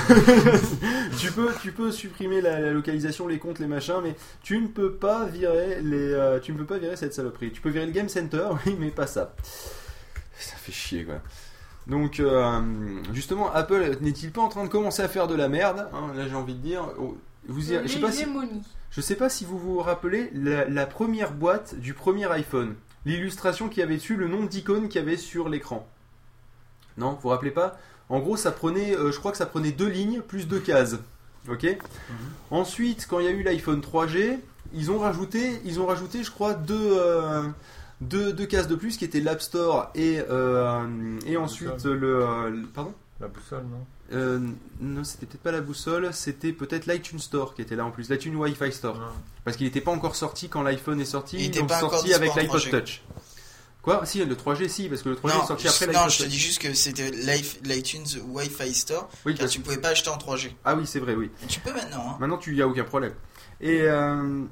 tu 1.18 1.32
peux, 1.32 1.50
tu 1.62 1.72
peux 1.72 1.90
supprimer 1.90 2.40
la, 2.40 2.72
localisation, 2.72 3.26
les 3.28 3.38
comptes, 3.38 3.60
les 3.60 3.66
machins, 3.66 4.00
mais 4.02 4.14
tu 4.42 4.58
ne 4.58 4.66
peux 4.66 4.92
pas 4.92 5.24
virer 5.24 5.80
les, 5.80 6.38
tu 6.42 6.52
ne 6.52 6.58
peux 6.58 6.66
pas 6.66 6.78
virer 6.78 6.96
cette 6.96 7.14
saloperie. 7.14 7.50
Tu 7.50 7.62
peux 7.62 7.70
virer 7.70 7.86
le 7.86 7.92
game 7.92 8.08
center, 8.08 8.48
oui, 8.66 8.76
mais 8.78 8.90
pas 8.90 9.06
ça. 9.06 9.34
Ça 10.38 10.56
fait 10.56 10.72
chier, 10.72 11.04
quoi. 11.04 11.22
Donc, 11.86 12.20
justement, 13.14 13.50
Apple 13.54 13.96
n'est-il 14.02 14.32
pas 14.32 14.42
en 14.42 14.48
train 14.48 14.64
de 14.64 14.68
commencer 14.68 15.02
à 15.02 15.08
faire 15.08 15.28
de 15.28 15.34
la 15.36 15.48
merde 15.48 15.88
hein, 15.94 16.12
Là, 16.14 16.28
j'ai 16.28 16.34
envie 16.34 16.54
de 16.54 16.60
dire. 16.60 16.82
Vous 17.48 17.72
y- 17.72 17.74
je 17.82 17.88
sais 17.88 18.00
pas 18.00 18.12
si. 18.12 18.24
Je 18.90 19.00
sais 19.00 19.14
pas 19.16 19.28
si 19.28 19.44
vous 19.44 19.58
vous 19.58 19.78
rappelez 19.80 20.30
la, 20.34 20.64
la 20.68 20.86
première 20.86 21.32
boîte 21.32 21.74
du 21.78 21.92
premier 21.94 22.30
iPhone. 22.32 22.74
L'illustration 23.04 23.68
qu'il 23.68 23.80
y 23.80 23.82
avait 23.82 23.96
dessus, 23.96 24.16
le 24.16 24.26
nombre 24.28 24.48
d'icônes 24.48 24.88
qu'il 24.88 25.00
y 25.00 25.04
avait 25.04 25.16
sur 25.16 25.48
l'écran. 25.48 25.86
Non, 26.98 27.12
vous 27.12 27.18
vous 27.22 27.28
rappelez 27.28 27.50
pas? 27.50 27.78
En 28.08 28.20
gros, 28.20 28.36
ça 28.36 28.52
prenait, 28.52 28.96
euh, 28.96 29.12
je 29.12 29.18
crois 29.18 29.32
que 29.32 29.36
ça 29.38 29.46
prenait 29.46 29.72
deux 29.72 29.88
lignes 29.88 30.20
plus 30.22 30.48
deux 30.48 30.60
cases. 30.60 30.96
Ok? 31.48 31.66
Ensuite, 32.50 33.06
quand 33.08 33.18
il 33.20 33.26
y 33.26 33.28
a 33.28 33.32
eu 33.32 33.42
l'iPhone 33.42 33.80
3G, 33.80 34.38
ils 34.72 34.90
ont 34.90 34.98
rajouté, 34.98 35.60
ils 35.64 35.78
ont 35.80 35.86
rajouté, 35.86 36.24
je 36.24 36.30
crois, 36.30 36.54
deux, 36.54 36.74
euh, 36.98 37.42
deux, 38.00 38.32
deux 38.32 38.46
cases 38.46 38.66
de 38.68 38.74
plus 38.76 38.96
qui 38.96 39.04
étaient 39.04 39.20
l'App 39.20 39.40
Store 39.42 39.90
et, 39.94 40.20
euh, 40.30 40.84
et 41.26 41.36
ensuite 41.36 41.84
le, 41.84 42.24
euh, 42.24 42.50
le- 42.50 42.66
pardon? 42.66 42.94
La 43.20 43.28
boussole, 43.28 43.62
non? 43.64 43.84
Euh, 44.12 44.38
non, 44.80 45.04
c'était 45.04 45.26
peut-être 45.26 45.42
pas 45.42 45.52
la 45.52 45.60
boussole, 45.60 46.10
c'était 46.12 46.52
peut-être 46.52 46.86
l'iTunes 46.86 47.18
Store 47.18 47.54
qui 47.54 47.62
était 47.62 47.76
là 47.76 47.84
en 47.84 47.90
plus, 47.90 48.08
l'iTunes 48.10 48.36
Wi-Fi 48.36 48.72
Store. 48.72 48.98
Parce 49.44 49.56
qu'il 49.56 49.66
n'était 49.66 49.80
pas 49.80 49.90
encore 49.92 50.16
sorti 50.16 50.48
quand 50.48 50.62
l'iPhone 50.62 51.00
est 51.00 51.04
sorti, 51.04 51.36
Il 51.38 51.46
était 51.46 51.60
l'ont 51.60 51.66
pas 51.66 51.78
encore 51.78 51.92
sorti 51.98 52.14
avec 52.14 52.34
l'iPod 52.34 52.60
3G. 52.60 52.70
Touch. 52.70 53.02
Quoi? 53.82 54.04
Si, 54.04 54.24
le 54.24 54.34
3G, 54.34 54.68
si, 54.68 54.88
parce 54.88 55.02
que 55.02 55.10
le 55.10 55.14
3G 55.16 55.28
non, 55.36 55.44
est 55.44 55.46
sorti 55.46 55.64
je- 55.64 55.68
après 55.68 55.86
non, 55.92 56.08
je 56.08 56.18
te 56.24 56.28
dis 56.28 56.38
juste 56.38 56.60
que 56.60 56.74
c'était 56.74 57.10
l'i- 57.12 57.58
l'iTunes 57.62 58.04
Wi-Fi 58.30 58.74
Store, 58.74 59.08
Oui, 59.24 59.34
car 59.34 59.42
parce- 59.42 59.52
tu 59.52 59.60
pouvais 59.60 59.78
pas 59.78 59.90
acheter 59.90 60.08
en 60.10 60.16
3G. 60.18 60.56
Ah 60.64 60.74
oui, 60.74 60.86
c'est 60.86 60.98
vrai, 60.98 61.14
oui. 61.14 61.30
Tu 61.48 61.60
peux 61.60 61.72
maintenant, 61.72 62.10
hein. 62.10 62.16
Maintenant, 62.18 62.38
tu 62.38 62.54
y 62.56 62.62
a 62.62 62.66
aucun 62.66 62.82
problème. 62.84 63.12
Et 63.60 63.82
euh, 63.82 64.42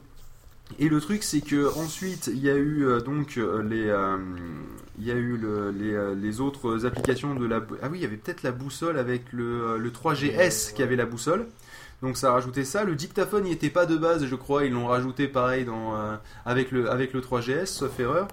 et 0.78 0.88
le 0.88 1.00
truc, 1.00 1.22
c'est 1.22 1.40
que 1.40 1.72
ensuite, 1.78 2.28
il 2.32 2.38
y 2.42 2.50
a 2.50 2.56
eu 2.56 2.86
euh, 2.86 3.00
donc 3.00 3.36
euh, 3.36 3.62
les 3.62 3.88
euh, 3.88 4.16
il 4.98 5.04
y 5.06 5.10
a 5.10 5.14
eu 5.14 5.36
le- 5.36 5.70
les, 6.14 6.40
autres 6.40 6.86
applications 6.86 7.34
de 7.34 7.46
la 7.46 7.64
ah 7.82 7.88
oui, 7.90 7.98
il 7.98 8.02
y 8.02 8.04
avait 8.06 8.16
peut-être 8.16 8.42
la 8.42 8.52
boussole 8.52 8.98
avec 8.98 9.32
le 9.32 9.78
3GS 9.90 10.72
qui 10.74 10.82
avait 10.82 10.96
la 10.96 11.06
boussole. 11.06 11.46
Donc 12.05 12.18
ça 12.18 12.28
a 12.28 12.33
rajouté 12.33 12.65
ça. 12.65 12.84
Le 12.84 12.94
dictaphone 12.94 13.44
n'y 13.44 13.52
était 13.52 13.70
pas 13.70 13.86
de 13.86 13.97
base, 13.97 14.26
je 14.26 14.34
crois. 14.34 14.66
Ils 14.66 14.73
l'ont 14.73 14.86
rajouté 14.89 15.26
pareil 15.26 15.65
dans, 15.65 15.97
euh, 15.97 16.15
avec, 16.44 16.70
le, 16.70 16.91
avec 16.91 17.15
le 17.15 17.23
3GS, 17.23 17.65
sauf 17.65 17.99
erreur. 17.99 18.28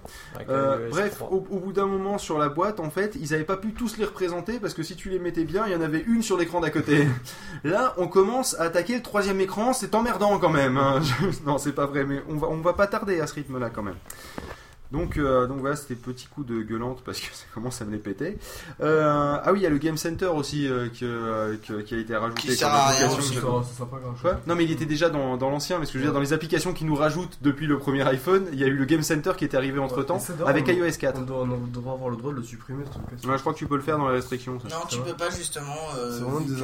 Euh, 0.50 0.90
bref, 0.90 1.20
US3. 1.22 1.24
au, 1.32 1.36
au 1.50 1.60
bout 1.60 1.72
d'un 1.72 1.86
moment 1.86 2.18
sur 2.18 2.38
la 2.38 2.50
boîte, 2.50 2.82
en 2.82 2.90
fait, 2.90 3.16
ils 3.20 3.32
n'avaient 3.32 3.46
pas 3.46 3.56
pu 3.56 3.74
tous 3.74 3.96
les 3.98 4.04
représenter 4.04 4.60
parce 4.60 4.74
que 4.74 4.84
si 4.84 4.98
tu 4.98 5.10
les 5.10 5.20
mettais 5.20 5.46
bien, 5.46 5.66
il 5.68 5.72
y 5.72 5.76
en 5.76 5.82
avait 5.82 6.04
une 6.06 6.22
sur 6.22 6.38
l'écran 6.38 6.60
d'à 6.60 6.70
côté. 6.70 7.08
Là, 7.64 7.94
on 7.98 8.08
commence 8.10 8.60
à 8.60 8.64
attaquer 8.64 8.96
le 8.96 9.02
troisième 9.02 9.40
écran, 9.40 9.72
c'est 9.72 9.96
emmerdant 9.96 10.38
quand 10.38 10.50
même. 10.50 10.76
hein. 10.78 11.00
Non, 11.46 11.58
c'est 11.58 11.72
pas 11.72 11.86
vrai, 11.86 12.04
mais 12.04 12.22
on 12.30 12.36
va, 12.36 12.48
on 12.50 12.58
va 12.60 12.74
pas 12.74 12.88
tarder 12.88 13.22
à 13.22 13.28
ce 13.28 13.36
rythme-là 13.36 13.70
quand 13.70 13.84
même. 13.84 13.96
Donc, 14.92 15.18
euh, 15.18 15.48
donc 15.48 15.60
voilà, 15.60 15.76
c'était 15.76 15.96
petit 15.96 16.28
coup 16.28 16.44
de 16.44 16.62
gueulante 16.64 17.02
parce 17.06 17.20
que 17.20 17.28
ça 17.34 17.46
commence 17.54 17.82
à 17.82 17.86
me 17.86 17.92
les 17.92 17.98
péter. 17.98 18.38
Euh, 18.82 19.38
ah 19.44 19.52
oui, 19.54 19.60
il 19.60 19.64
y 19.64 19.66
a 19.66 19.70
le 19.70 19.78
Game 19.78 19.96
Center 19.98 20.26
aussi 20.26 20.68
euh, 20.68 20.88
que, 20.90 21.56
que- 21.66 21.82
qui 21.82 21.96
a 21.96 21.98
été 21.98 22.16
rajouté. 22.16 22.42
Qui 22.42 22.56
sert 22.56 22.68
à 22.68 22.88
rien 22.90 23.10
aussi. 23.10 23.36
Ça 23.36 23.42
sert 23.78 23.88
pas 23.88 23.98
grand-chose. 24.00 24.22
Quoi? 24.22 24.40
Non, 24.48 24.56
mais 24.56 24.66
il 24.66 24.72
était 24.72 24.86
déjà 24.86 25.10
dans, 25.10 25.38
dans 25.38 25.50
l'ancien, 25.50 25.80
mais 25.80 25.86
ce 25.86 25.94
que 25.94 26.00
je 26.00 26.04
veux 26.04 26.10
dire, 26.10 26.14
dans 26.14 26.20
les 26.20 26.34
applications 26.34 26.74
qui 26.74 26.84
nous 26.86 26.96
rajoutent 26.96 27.38
depuis 27.42 27.68
le 27.68 27.78
premier 27.78 28.02
iPhone, 28.08 28.46
il 28.52 28.60
y 28.60 28.64
a 28.64 28.68
eu 28.68 28.76
le 28.76 28.86
Game 28.86 29.02
Center 29.04 29.32
qui 29.38 29.46
est 29.46 29.56
arrivé 29.56 29.80
entre 29.80 30.04
temps 30.04 30.22
avec 30.46 30.66
on- 30.68 30.72
iOS 30.72 30.92
4. 31.00 31.20
On 31.20 31.22
doit, 31.24 31.38
on 31.44 31.48
doit 31.68 31.94
avoir 31.94 32.10
le 32.10 32.18
droit 32.18 32.32
de 32.32 32.38
le 32.38 32.44
supprimer. 32.44 32.84
Ouais, 32.84 33.36
je 33.36 33.38
crois 33.42 33.54
que 33.54 33.58
tu 33.60 33.68
peux 33.68 33.76
le 33.78 33.82
faire 33.84 33.98
dans 33.98 34.08
les 34.10 34.16
restrictions. 34.16 34.60
ça. 34.60 34.68
Non, 34.76 34.84
tu 34.90 35.00
peux 35.00 35.14
pas 35.16 35.30
justement. 35.30 35.76
euh, 35.98 36.20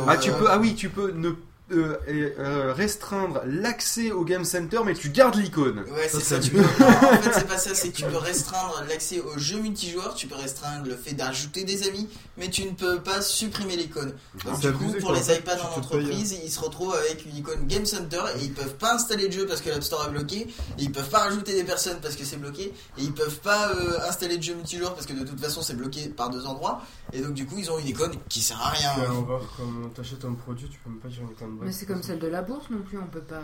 Ah, 0.08 0.18
tu 0.18 0.32
peux, 0.32 0.46
ah 0.50 0.58
oui, 0.60 0.76
tu 0.76 0.90
peux 0.90 1.12
ne 1.12 1.30
euh, 1.70 1.98
euh, 2.08 2.74
restreindre 2.74 3.42
l'accès 3.46 4.12
au 4.12 4.24
Game 4.24 4.46
Center, 4.46 4.80
mais 4.86 4.94
tu 4.94 5.10
gardes 5.10 5.36
l'icône. 5.36 5.80
Ouais, 5.92 6.08
c'est 6.10 6.22
ça. 6.22 6.40
Tu 6.40 6.52
peux... 6.52 6.60
non, 6.60 6.66
en 6.66 7.18
fait, 7.22 7.34
c'est 7.34 7.48
pas 7.48 7.58
ça. 7.58 7.72
C'est 7.78 7.90
que 7.90 7.98
tu 7.98 8.06
peux 8.06 8.18
restreindre 8.18 8.84
l'accès 8.88 9.20
aux 9.20 9.38
jeux 9.38 9.60
multijoueurs. 9.60 10.16
Tu 10.16 10.28
peux 10.28 10.36
restreindre 10.36 10.88
le 10.88 10.96
fait 10.96 11.14
d'ajouter 11.14 11.66
des 11.66 11.88
amis, 11.88 12.08
mais 12.38 12.50
tu 12.50 12.64
ne 12.64 12.72
peux 12.72 13.00
pas 13.00 13.22
supprimer 13.22 13.76
l'icône. 13.76 14.14
Donc, 14.46 14.56
C'est 14.62 14.72
du 14.72 14.78
coup, 14.78 14.94
pour 15.00 15.12
les 15.12 15.34
iPads 15.34 15.62
en 15.62 15.74
te 15.74 15.80
entreprise, 15.80 16.40
ils 16.44 16.50
se 16.50 16.60
retrouvent 16.60 16.96
avec 16.96 17.26
une 17.26 17.36
icône 17.36 17.68
Game 17.68 17.86
Center 17.86 18.22
et 18.40 18.46
ils 18.46 18.54
peuvent 18.54 18.76
pas 18.76 18.96
installer 18.96 19.28
de 19.28 19.34
jeu 19.34 19.46
parce 19.46 19.62
que 19.62 19.70
l'App 19.70 19.84
Store 19.84 20.06
est 20.08 20.12
bloqué. 20.12 20.48
Et 20.80 20.84
ils 20.84 20.92
peuvent 20.92 21.10
pas 21.10 21.20
rajouter 21.20 21.54
des 21.54 21.66
personnes 21.66 22.00
parce 22.02 22.16
que 22.16 22.24
c'est 22.24 22.38
bloqué. 22.38 22.74
Et 22.98 23.02
ils 23.02 23.14
peuvent 23.14 23.40
pas 23.42 23.72
euh, 23.72 24.00
installer 24.08 24.38
de 24.38 24.44
jeux 24.44 24.56
multijoueurs 24.56 24.94
parce 24.94 25.06
que 25.06 25.14
de 25.14 25.26
toute 25.26 25.40
façon 25.40 25.62
c'est 25.62 25.76
bloqué 25.76 26.08
par 26.08 26.30
deux 26.30 26.46
endroits. 26.46 26.82
Et 27.14 27.22
donc, 27.22 27.34
du 27.34 27.46
coup, 27.46 27.56
ils 27.58 27.70
ont 27.72 27.78
une 27.78 27.88
icône 27.88 28.14
qui 28.30 28.42
sert 28.42 28.60
à 28.62 28.70
rien. 28.70 28.90
Tu 28.96 29.02
vas 29.02 29.08
voir 29.08 29.42
comme 29.56 29.92
t'achètes 29.94 30.26
un 30.26 30.34
produit, 30.34 30.70
tu 30.70 30.80
peux 30.80 30.90
même 30.90 31.00
pas 31.00 31.10
dire 31.10 31.22
une 31.22 31.32
icône 31.32 31.57
Mais 31.66 31.72
c'est 31.72 31.86
comme 31.86 32.04
celle 32.04 32.20
de 32.20 32.28
la 32.28 32.42
bourse 32.42 32.70
non 32.70 32.82
plus, 32.82 32.98
on 32.98 33.08
peut 33.08 33.22
pas. 33.22 33.42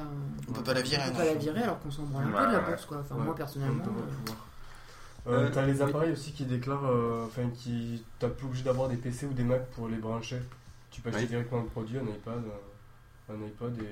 On 0.50 0.52
peut 0.54 0.64
pas 0.64 0.74
la 0.74 0.82
virer, 0.82 1.02
On 1.08 1.12
peut 1.12 1.18
pas 1.18 1.26
la 1.26 1.34
virer 1.36 1.64
alors 1.64 1.80
qu'on 1.80 1.92
s'en 1.92 2.04
branle 2.04 2.26
un 2.26 2.32
peu 2.42 2.48
de 2.48 2.52
la 2.54 2.60
bourse 2.62 2.86
quoi. 2.86 2.98
Enfin, 3.00 3.16
Ouais, 3.16 3.24
moi 3.24 3.36
personnellement. 3.36 3.84
euh, 3.84 3.88
pouvoir. 3.88 4.38
Euh, 5.28 5.46
Euh, 5.46 5.50
T'as 5.54 5.66
les 5.66 5.82
oui. 5.82 5.90
appareils 5.90 6.12
aussi 6.12 6.34
qui 6.34 6.44
déclarent, 6.46 6.86
euh, 6.86 7.26
enfin 7.28 7.50
qui 7.56 8.04
t'as 8.20 8.28
plus 8.30 8.46
obligé 8.46 8.64
d'avoir 8.64 8.90
des 8.90 8.98
PC 8.98 9.26
ou 9.26 9.34
des 9.34 9.44
Mac 9.44 9.66
pour 9.72 9.88
les 9.88 9.98
brancher. 9.98 10.42
Tu 10.92 11.02
Oui. 11.06 11.26
directement 11.28 11.62
un 11.62 11.66
produit, 11.66 11.98
un 11.98 12.04
iPad, 12.04 12.44
un 13.30 13.46
iPod 13.46 13.78
et. 13.80 13.86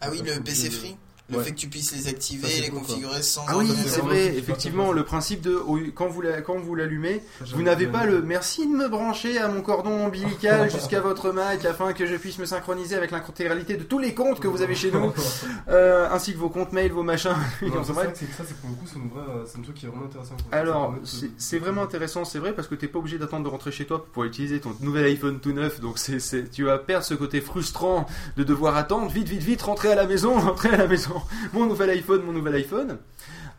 Ah 0.00 0.08
oui, 0.10 0.18
le 0.24 0.40
PC 0.42 0.68
de- 0.68 0.74
free 0.74 0.96
Le 1.30 1.38
Ouais. 1.38 1.44
fait 1.44 1.52
que 1.52 1.56
tu 1.56 1.68
puisses 1.68 1.92
les 1.96 2.06
activer 2.08 2.46
Ça, 2.48 2.60
les 2.60 2.68
cool, 2.68 2.80
configurer 2.80 3.22
sans 3.22 3.44
Ah 3.48 3.56
oui, 3.56 3.66
c'est 3.86 4.02
vrai, 4.02 4.26
effectivement, 4.36 4.92
le 4.92 5.04
principe 5.04 5.40
de 5.40 5.58
quand 5.94 6.06
vous 6.06 6.20
la- 6.20 6.42
quand 6.42 6.58
vous 6.58 6.74
l'allumez, 6.74 7.22
vous 7.54 7.62
n'avez 7.62 7.86
pas 7.86 8.04
le 8.04 8.20
merci 8.20 8.66
de 8.66 8.72
me 8.72 8.88
brancher 8.90 9.38
à 9.38 9.48
mon 9.48 9.62
cordon 9.62 10.04
ombilical 10.04 10.70
jusqu'à 10.70 11.00
votre 11.00 11.32
Mac 11.32 11.64
afin 11.64 11.94
que 11.94 12.04
je 12.04 12.16
puisse 12.16 12.36
me 12.38 12.44
synchroniser 12.44 12.94
avec 12.94 13.10
l'intégralité 13.10 13.78
de 13.78 13.84
tous 13.84 13.98
les 13.98 14.12
comptes 14.12 14.38
que 14.38 14.48
vous 14.48 14.60
avez 14.60 14.74
chez 14.74 14.90
nous, 14.90 15.14
euh, 15.68 16.08
ainsi 16.10 16.34
que 16.34 16.38
vos 16.38 16.50
comptes 16.50 16.72
mail, 16.72 16.92
vos 16.92 17.02
machins. 17.02 17.30
Non, 17.62 17.82
c'est 17.82 17.94
ça, 17.94 18.02
c'est 18.14 18.26
que 18.26 18.34
ça, 18.34 18.44
c'est 18.46 18.56
pour 18.58 18.68
le 18.68 18.76
coup, 18.76 18.84
c'est 18.86 18.98
une 18.98 19.08
vraie, 19.08 19.22
euh, 19.26 19.44
c'est 19.46 19.58
un 19.58 19.62
truc 19.62 19.76
qui 19.76 19.86
est 19.86 19.88
vraiment 19.88 20.04
intéressant. 20.04 20.36
Alors, 20.52 20.92
de- 20.92 20.98
c'est 21.06 21.30
c'est 21.38 21.58
vraiment 21.58 21.82
intéressant, 21.82 22.26
c'est 22.26 22.38
vrai, 22.38 22.52
parce 22.52 22.68
que 22.68 22.74
t'es 22.74 22.86
pas 22.86 22.98
obligé 22.98 23.16
d'attendre 23.16 23.44
de 23.44 23.48
rentrer 23.48 23.72
chez 23.72 23.86
toi 23.86 24.04
pour 24.12 24.24
utiliser 24.24 24.60
ton 24.60 24.76
nouvel 24.80 25.06
iPhone 25.06 25.40
tout 25.40 25.52
neuf, 25.52 25.80
donc 25.80 25.98
c'est, 25.98 26.20
c'est- 26.20 26.50
tu 26.50 26.64
vas 26.64 26.76
perdre 26.76 27.04
ce 27.06 27.14
côté 27.14 27.40
frustrant 27.40 28.06
de 28.36 28.44
devoir 28.44 28.76
attendre, 28.76 29.10
vite, 29.10 29.28
vite, 29.28 29.42
vite, 29.42 29.62
rentrer 29.62 29.90
à 29.90 29.94
la 29.94 30.06
maison, 30.06 30.38
rentrer 30.38 30.68
à 30.68 30.76
la 30.76 30.86
maison, 30.86 31.13
mon 31.52 31.66
nouvel 31.66 31.90
iPhone, 31.90 32.22
mon 32.22 32.32
nouvel 32.32 32.54
iPhone. 32.56 32.98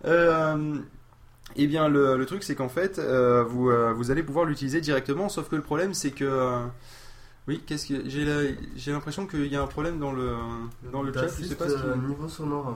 Euh, 0.06 0.76
eh 1.56 1.68
bien, 1.68 1.88
le, 1.88 2.18
le 2.18 2.26
truc, 2.26 2.44
c'est 2.44 2.56
qu'en 2.56 2.70
fait, 2.70 3.00
euh, 3.00 3.44
vous, 3.44 3.70
euh, 3.70 3.94
vous 3.94 4.12
allez 4.12 4.24
pouvoir 4.24 4.46
l'utiliser 4.46 4.82
directement, 4.82 5.30
sauf 5.30 5.48
que 5.50 5.56
le 5.56 5.62
problème, 5.62 5.94
c'est 5.94 6.12
que... 6.12 6.26
euh, 6.26 6.66
oui, 7.48 7.62
qu'est-ce 7.66 7.86
que 7.88 8.10
j'ai 8.10 8.92
l'impression 8.92 9.28
qu'il 9.28 9.46
y 9.48 9.56
a 9.56 9.62
un 9.62 9.68
problème 9.68 10.00
dans 10.00 10.12
le 10.12 10.34
dans 10.92 11.04
le 11.04 11.14
chat. 11.14 11.28
Je 11.28 11.44
sais 11.44 11.56
pas 11.56 11.70
ce 11.70 11.96
niveau 12.08 12.28
sonore. 12.28 12.76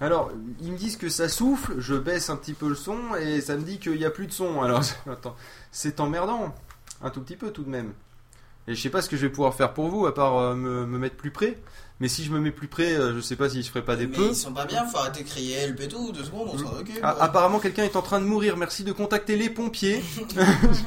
alors, 0.00 0.30
ils 0.60 0.70
me 0.70 0.76
disent 0.78 0.96
que 0.96 1.08
ça 1.08 1.28
souffle, 1.28 1.74
je 1.78 1.96
baisse 1.96 2.30
un 2.30 2.36
petit 2.36 2.52
peu 2.54 2.68
le 2.68 2.76
son 2.76 2.96
et 3.20 3.40
ça 3.40 3.56
me 3.56 3.62
dit 3.62 3.80
qu'il 3.80 3.96
n'y 3.96 4.04
a 4.04 4.10
plus 4.10 4.28
de 4.28 4.32
son. 4.32 4.62
Alors, 4.62 4.82
attends, 5.10 5.34
c'est 5.72 5.98
emmerdant, 5.98 6.54
un 7.02 7.10
tout 7.10 7.22
petit 7.22 7.34
peu 7.34 7.50
tout 7.50 7.64
de 7.64 7.70
même. 7.70 7.92
Et 8.68 8.76
je 8.76 8.80
sais 8.80 8.88
pas 8.88 9.02
ce 9.02 9.08
que 9.10 9.16
je 9.16 9.22
vais 9.26 9.32
pouvoir 9.32 9.52
faire 9.54 9.74
pour 9.74 9.88
vous 9.88 10.06
à 10.06 10.14
part 10.14 10.54
me, 10.54 10.86
me 10.86 10.98
mettre 10.98 11.16
plus 11.16 11.32
près. 11.32 11.58
Mais 12.00 12.08
si 12.08 12.24
je 12.24 12.30
me 12.32 12.40
mets 12.40 12.50
plus 12.50 12.66
près, 12.66 12.92
euh, 12.94 13.14
je 13.14 13.20
sais 13.20 13.36
pas 13.36 13.48
si 13.48 13.62
je 13.62 13.68
ferai 13.68 13.82
pas 13.84 13.94
des 13.96 14.06
Mais 14.08 14.16
peu. 14.16 14.26
ils 14.30 14.34
sont 14.34 14.52
pas 14.52 14.64
bien, 14.66 14.84
faut 14.84 14.98
arrêter 14.98 15.22
de 15.22 15.28
crier 15.28 15.54
help 15.58 15.80
et 15.80 15.86
tout, 15.88 16.10
deux 16.12 16.24
secondes, 16.24 16.48
on 16.52 16.58
s'en 16.58 16.72
occupe. 16.78 16.98
Ah, 17.02 17.16
apparemment, 17.20 17.60
quelqu'un 17.60 17.84
est 17.84 17.94
en 17.96 18.02
train 18.02 18.20
de 18.20 18.24
mourir. 18.26 18.56
Merci 18.56 18.82
de 18.82 18.92
contacter 18.92 19.36
les 19.36 19.48
pompiers. 19.50 20.02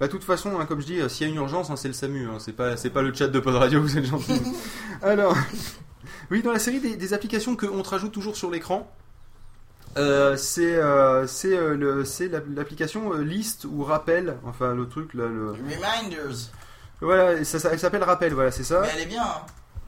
Bah, 0.00 0.06
de 0.06 0.12
toute 0.12 0.22
façon, 0.22 0.60
hein, 0.60 0.64
comme 0.66 0.80
je 0.80 0.86
dis, 0.86 1.00
euh, 1.00 1.08
s'il 1.08 1.26
y 1.26 1.28
a 1.28 1.32
une 1.32 1.40
urgence, 1.40 1.70
hein, 1.70 1.76
c'est 1.76 1.88
le 1.88 1.94
SAMU. 1.94 2.28
hein, 2.28 2.36
c'est 2.38 2.52
pas, 2.52 2.76
c'est 2.76 2.90
pas 2.90 3.02
le 3.02 3.12
chat 3.12 3.26
de 3.26 3.40
Pod 3.40 3.56
Radio, 3.56 3.80
vous 3.82 3.98
êtes 3.98 4.04
gentil. 4.04 4.40
Alors, 5.02 5.36
oui, 6.30 6.40
dans 6.40 6.52
la 6.52 6.60
série 6.60 6.78
des, 6.78 6.94
des 6.96 7.14
applications 7.14 7.56
qu'on 7.56 7.82
te 7.82 7.88
rajoute 7.88 8.12
toujours 8.12 8.36
sur 8.36 8.48
l'écran, 8.48 8.88
euh, 9.96 10.36
c'est 10.36 10.76
euh, 10.76 11.26
c'est 11.26 11.56
euh, 11.56 11.74
le- 11.74 12.04
c'est 12.04 12.28
la- 12.28 12.42
l'application 12.54 13.12
euh, 13.12 13.22
liste 13.24 13.64
ou 13.64 13.82
rappel, 13.82 14.36
enfin 14.44 14.72
le 14.72 14.86
truc 14.88 15.14
là, 15.14 15.26
le. 15.26 15.50
Reminders. 15.50 16.36
Voilà, 17.00 17.42
ça, 17.44 17.58
ça- 17.58 17.70
elle 17.72 17.80
s'appelle 17.80 18.04
rappel, 18.04 18.32
voilà, 18.34 18.52
c'est 18.52 18.62
ça. 18.62 18.82
Mais 18.82 18.88
elle 18.94 19.02
est 19.02 19.06
bien. 19.06 19.26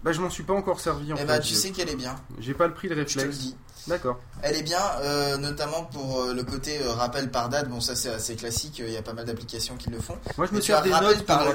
Bah, 0.03 0.12
je 0.12 0.20
m'en 0.20 0.31
suis 0.31 0.43
pas 0.45 0.55
encore 0.55 0.81
servi 0.81 1.12
en 1.12 1.17
Eh 1.17 1.20
fait. 1.20 1.25
bah, 1.27 1.39
tu 1.41 1.55
sais 1.55 1.70
qu'elle 1.73 1.91
est 1.91 1.97
bien. 1.97 2.17
J'ai 2.39 2.55
pas 2.55 2.67
le 2.67 2.73
prix 2.75 2.89
de 2.89 2.95
Je 2.95 3.03
te 3.03 3.15
le 3.19 3.20
réflexe. 3.27 3.39
dis. 3.39 3.57
D'accord. 3.87 4.19
Elle 4.43 4.57
est 4.57 4.62
bien, 4.62 4.81
euh, 5.01 5.37
notamment 5.39 5.85
pour 5.85 6.20
euh, 6.23 6.35
le 6.35 6.43
côté 6.45 6.81
euh, 6.83 6.93
rappel 6.93 7.31
par 7.31 7.49
date. 7.49 7.69
Bon, 7.69 7.81
ça 7.81 7.97
c'est 7.97 8.11
assez 8.11 8.37
classique. 8.37 8.79
Il 8.79 8.91
y 8.91 8.97
a 8.97 9.03
pas 9.03 9.12
mal 9.15 9.25
d'applications 9.25 9.77
qui 9.77 9.89
le 9.91 9.99
font. 10.01 10.17
Moi, 10.37 10.47
je 10.47 10.53
me 10.55 10.59
as 10.75 10.81
des 10.83 10.93
rappel 10.93 11.09
notes 11.17 11.27
par 11.27 11.45
pour- 11.45 11.55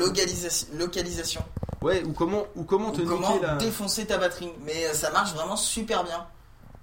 localisation. 0.78 1.44
Ouais, 1.82 2.04
ou 2.04 2.14
comment, 2.14 2.46
ou 2.56 2.64
comment 2.64 2.92
te 2.92 3.02
Ou 3.02 3.06
comment 3.06 3.40
la. 3.42 3.56
défoncer 3.58 4.06
ta 4.06 4.18
batterie. 4.18 4.52
Mais 4.66 4.94
ça 4.94 5.12
marche 5.12 5.34
vraiment 5.34 5.56
super 5.56 6.04
bien. 6.04 6.26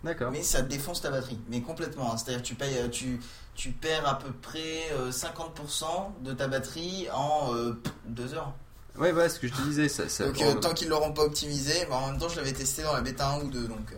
D'accord. 0.05 0.31
Mais 0.33 0.43
ça 0.43 0.63
défonce 0.63 1.01
ta 1.01 1.11
batterie. 1.11 1.39
Mais 1.49 1.61
complètement. 1.61 2.13
hein. 2.13 2.17
C'est-à-dire 2.17 2.43
tu 2.43 2.55
payes, 2.55 2.89
tu, 2.91 3.21
tu 3.55 3.71
perds 3.71 4.09
à 4.09 4.19
peu 4.19 4.31
près 4.33 4.91
euh, 4.95 5.11
50% 5.11 5.85
de 6.23 6.33
ta 6.33 6.47
batterie 6.49 7.09
en 7.13 7.53
euh, 7.55 7.73
pff, 7.83 7.93
deux 8.07 8.35
heures. 8.35 8.53
Ouais, 8.99 9.13
voilà 9.13 9.29
ce 9.29 9.39
que 9.41 9.49
je 9.49 9.53
te 9.55 9.63
disais. 9.63 9.89
Ça, 9.89 10.09
ça- 10.09 10.27
Donc 10.27 10.41
euh, 10.43 10.55
tant 10.55 10.75
qu'ils 10.75 10.89
l'auront 10.89 11.13
pas 11.13 11.23
optimisé, 11.23 11.73
bah, 11.89 11.97
en 11.97 12.09
même 12.11 12.19
temps 12.19 12.29
je 12.29 12.37
l'avais 12.37 12.53
testé 12.53 12.83
dans 12.83 12.93
la 12.93 13.01
bêta 13.01 13.29
1 13.31 13.41
ou 13.41 13.51
2 13.51 13.67
donc. 13.69 13.79
euh, 13.93 13.97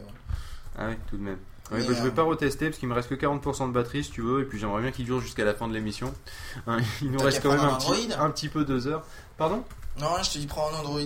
Ah 0.78 0.86
ouais, 0.88 0.98
tout 1.10 1.16
de 1.16 1.22
même. 1.22 1.38
Ouais, 1.72 1.78
bah, 1.80 1.94
je 1.96 2.02
vais 2.02 2.08
euh, 2.08 2.10
pas 2.10 2.22
retester 2.22 2.66
parce 2.66 2.78
qu'il 2.78 2.88
me 2.88 2.94
reste 2.94 3.08
que 3.08 3.14
40% 3.14 3.68
de 3.68 3.72
batterie 3.72 4.04
si 4.04 4.10
tu 4.10 4.20
veux 4.22 4.42
et 4.42 4.44
puis 4.44 4.58
j'aimerais 4.58 4.82
bien 4.82 4.92
qu'il 4.92 5.04
dure 5.06 5.20
jusqu'à 5.20 5.44
la 5.44 5.54
fin 5.54 5.66
de 5.68 5.72
l'émission. 5.74 6.12
Hein, 6.66 6.78
il 7.02 7.10
nous 7.10 7.18
reste 7.20 7.42
quand 7.42 7.50
même 7.50 7.60
un 7.60 7.74
petit, 7.76 8.12
un 8.18 8.30
petit 8.30 8.48
peu 8.48 8.64
deux 8.64 8.86
heures. 8.86 9.04
Pardon? 9.36 9.64
Non, 10.00 10.10
je 10.22 10.30
te 10.30 10.38
dis 10.38 10.46
prends 10.46 10.70
un 10.72 10.78
Android. 10.78 11.00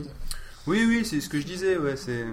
Oui, 0.67 0.85
oui, 0.87 1.05
c'est 1.07 1.21
ce 1.21 1.29
que 1.29 1.41
je 1.41 1.47
disais, 1.47 1.77
ouais, 1.79 1.97
c'est. 1.97 2.27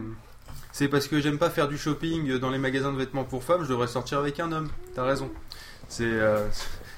C'est 0.73 0.89
parce 0.89 1.07
que 1.07 1.21
j'aime 1.21 1.37
pas 1.37 1.49
faire 1.49 1.69
du 1.69 1.77
shopping 1.77 2.37
dans 2.37 2.49
les 2.49 2.57
magasins 2.57 2.91
de 2.91 2.97
vêtements 2.97 3.23
pour 3.23 3.43
femmes, 3.45 3.63
je 3.63 3.69
devrais 3.69 3.87
sortir 3.87 4.19
avec 4.19 4.41
un 4.41 4.51
homme. 4.51 4.69
T'as 4.93 5.03
raison. 5.05 5.31
C'est. 5.87 6.03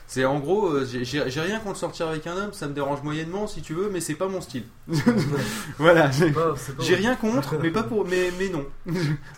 C'est 0.09 0.23
en 0.23 0.39
gros, 0.39 0.67
euh, 0.69 0.85
j'ai- 0.89 1.03
j'ai 1.03 1.29
j'ai 1.29 1.41
rien 1.41 1.59
contre 1.59 1.77
sortir 1.77 2.07
avec 2.07 2.25
un 2.27 2.35
homme, 2.37 2.53
ça 2.53 2.67
me 2.67 2.73
dérange 2.73 3.03
moyennement 3.03 3.45
si 3.45 3.61
tu 3.61 3.73
veux, 3.73 3.89
mais 3.89 3.99
c'est 3.99 4.13
pas 4.13 4.27
mon 4.29 4.39
style. 4.39 4.63
voilà, 5.77 6.09
j'ai 6.11 6.31
pas- 6.31 6.53
c'est 6.55 6.75
pas 6.77 6.83
j'ai 6.83 6.95
bon. 6.95 7.01
rien 7.01 7.15
contre, 7.15 7.55
mais 7.61 7.71
pas 7.71 7.83
pour, 7.83 8.05
mais 8.07 8.31
mais 8.39 8.49
non. 8.49 8.65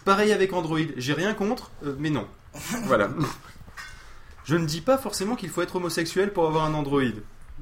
Pareil 0.05 0.31
avec 0.31 0.53
Android, 0.53 0.77
j'ai 0.97 1.13
rien 1.13 1.33
contre, 1.33 1.71
euh, 1.85 1.95
mais 1.97 2.09
non. 2.11 2.27
Voilà. 2.85 3.09
Je 4.45 4.55
ne 4.55 4.65
dis 4.65 4.81
pas 4.81 4.97
forcément 4.97 5.35
qu'il 5.35 5.49
faut 5.49 5.61
être 5.61 5.75
homosexuel 5.75 6.33
pour 6.33 6.47
avoir 6.47 6.65
un 6.65 6.73
Android. 6.73 7.01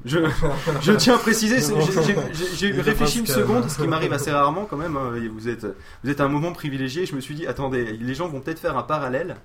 Je, 0.04 0.18
je 0.82 0.92
tiens 0.92 1.14
à 1.16 1.18
préciser, 1.18 1.60
c'est- 1.60 1.74
j'ai- 1.80 2.02
j'ai- 2.02 2.14
j'ai 2.34 2.56
j'ai 2.56 2.68
Il 2.68 2.80
réfléchi 2.80 3.18
une 3.20 3.26
seconde, 3.26 3.68
ce 3.68 3.78
qui 3.80 3.88
m'arrive 3.88 4.12
assez 4.12 4.30
rarement 4.30 4.64
quand 4.64 4.76
même. 4.76 4.96
hein, 4.96 5.14
et 5.16 5.28
Vous 5.28 5.48
êtes, 5.48 5.66
vous 6.04 6.10
êtes 6.10 6.20
à 6.20 6.24
un 6.24 6.28
moment 6.28 6.52
privilégié. 6.52 7.04
Je 7.06 7.14
me 7.16 7.20
suis 7.20 7.34
dit, 7.34 7.46
attendez, 7.46 7.84
les 8.00 8.14
gens 8.14 8.28
vont 8.28 8.40
peut-être 8.40 8.60
faire 8.60 8.76
un 8.76 8.82
parallèle. 8.84 9.36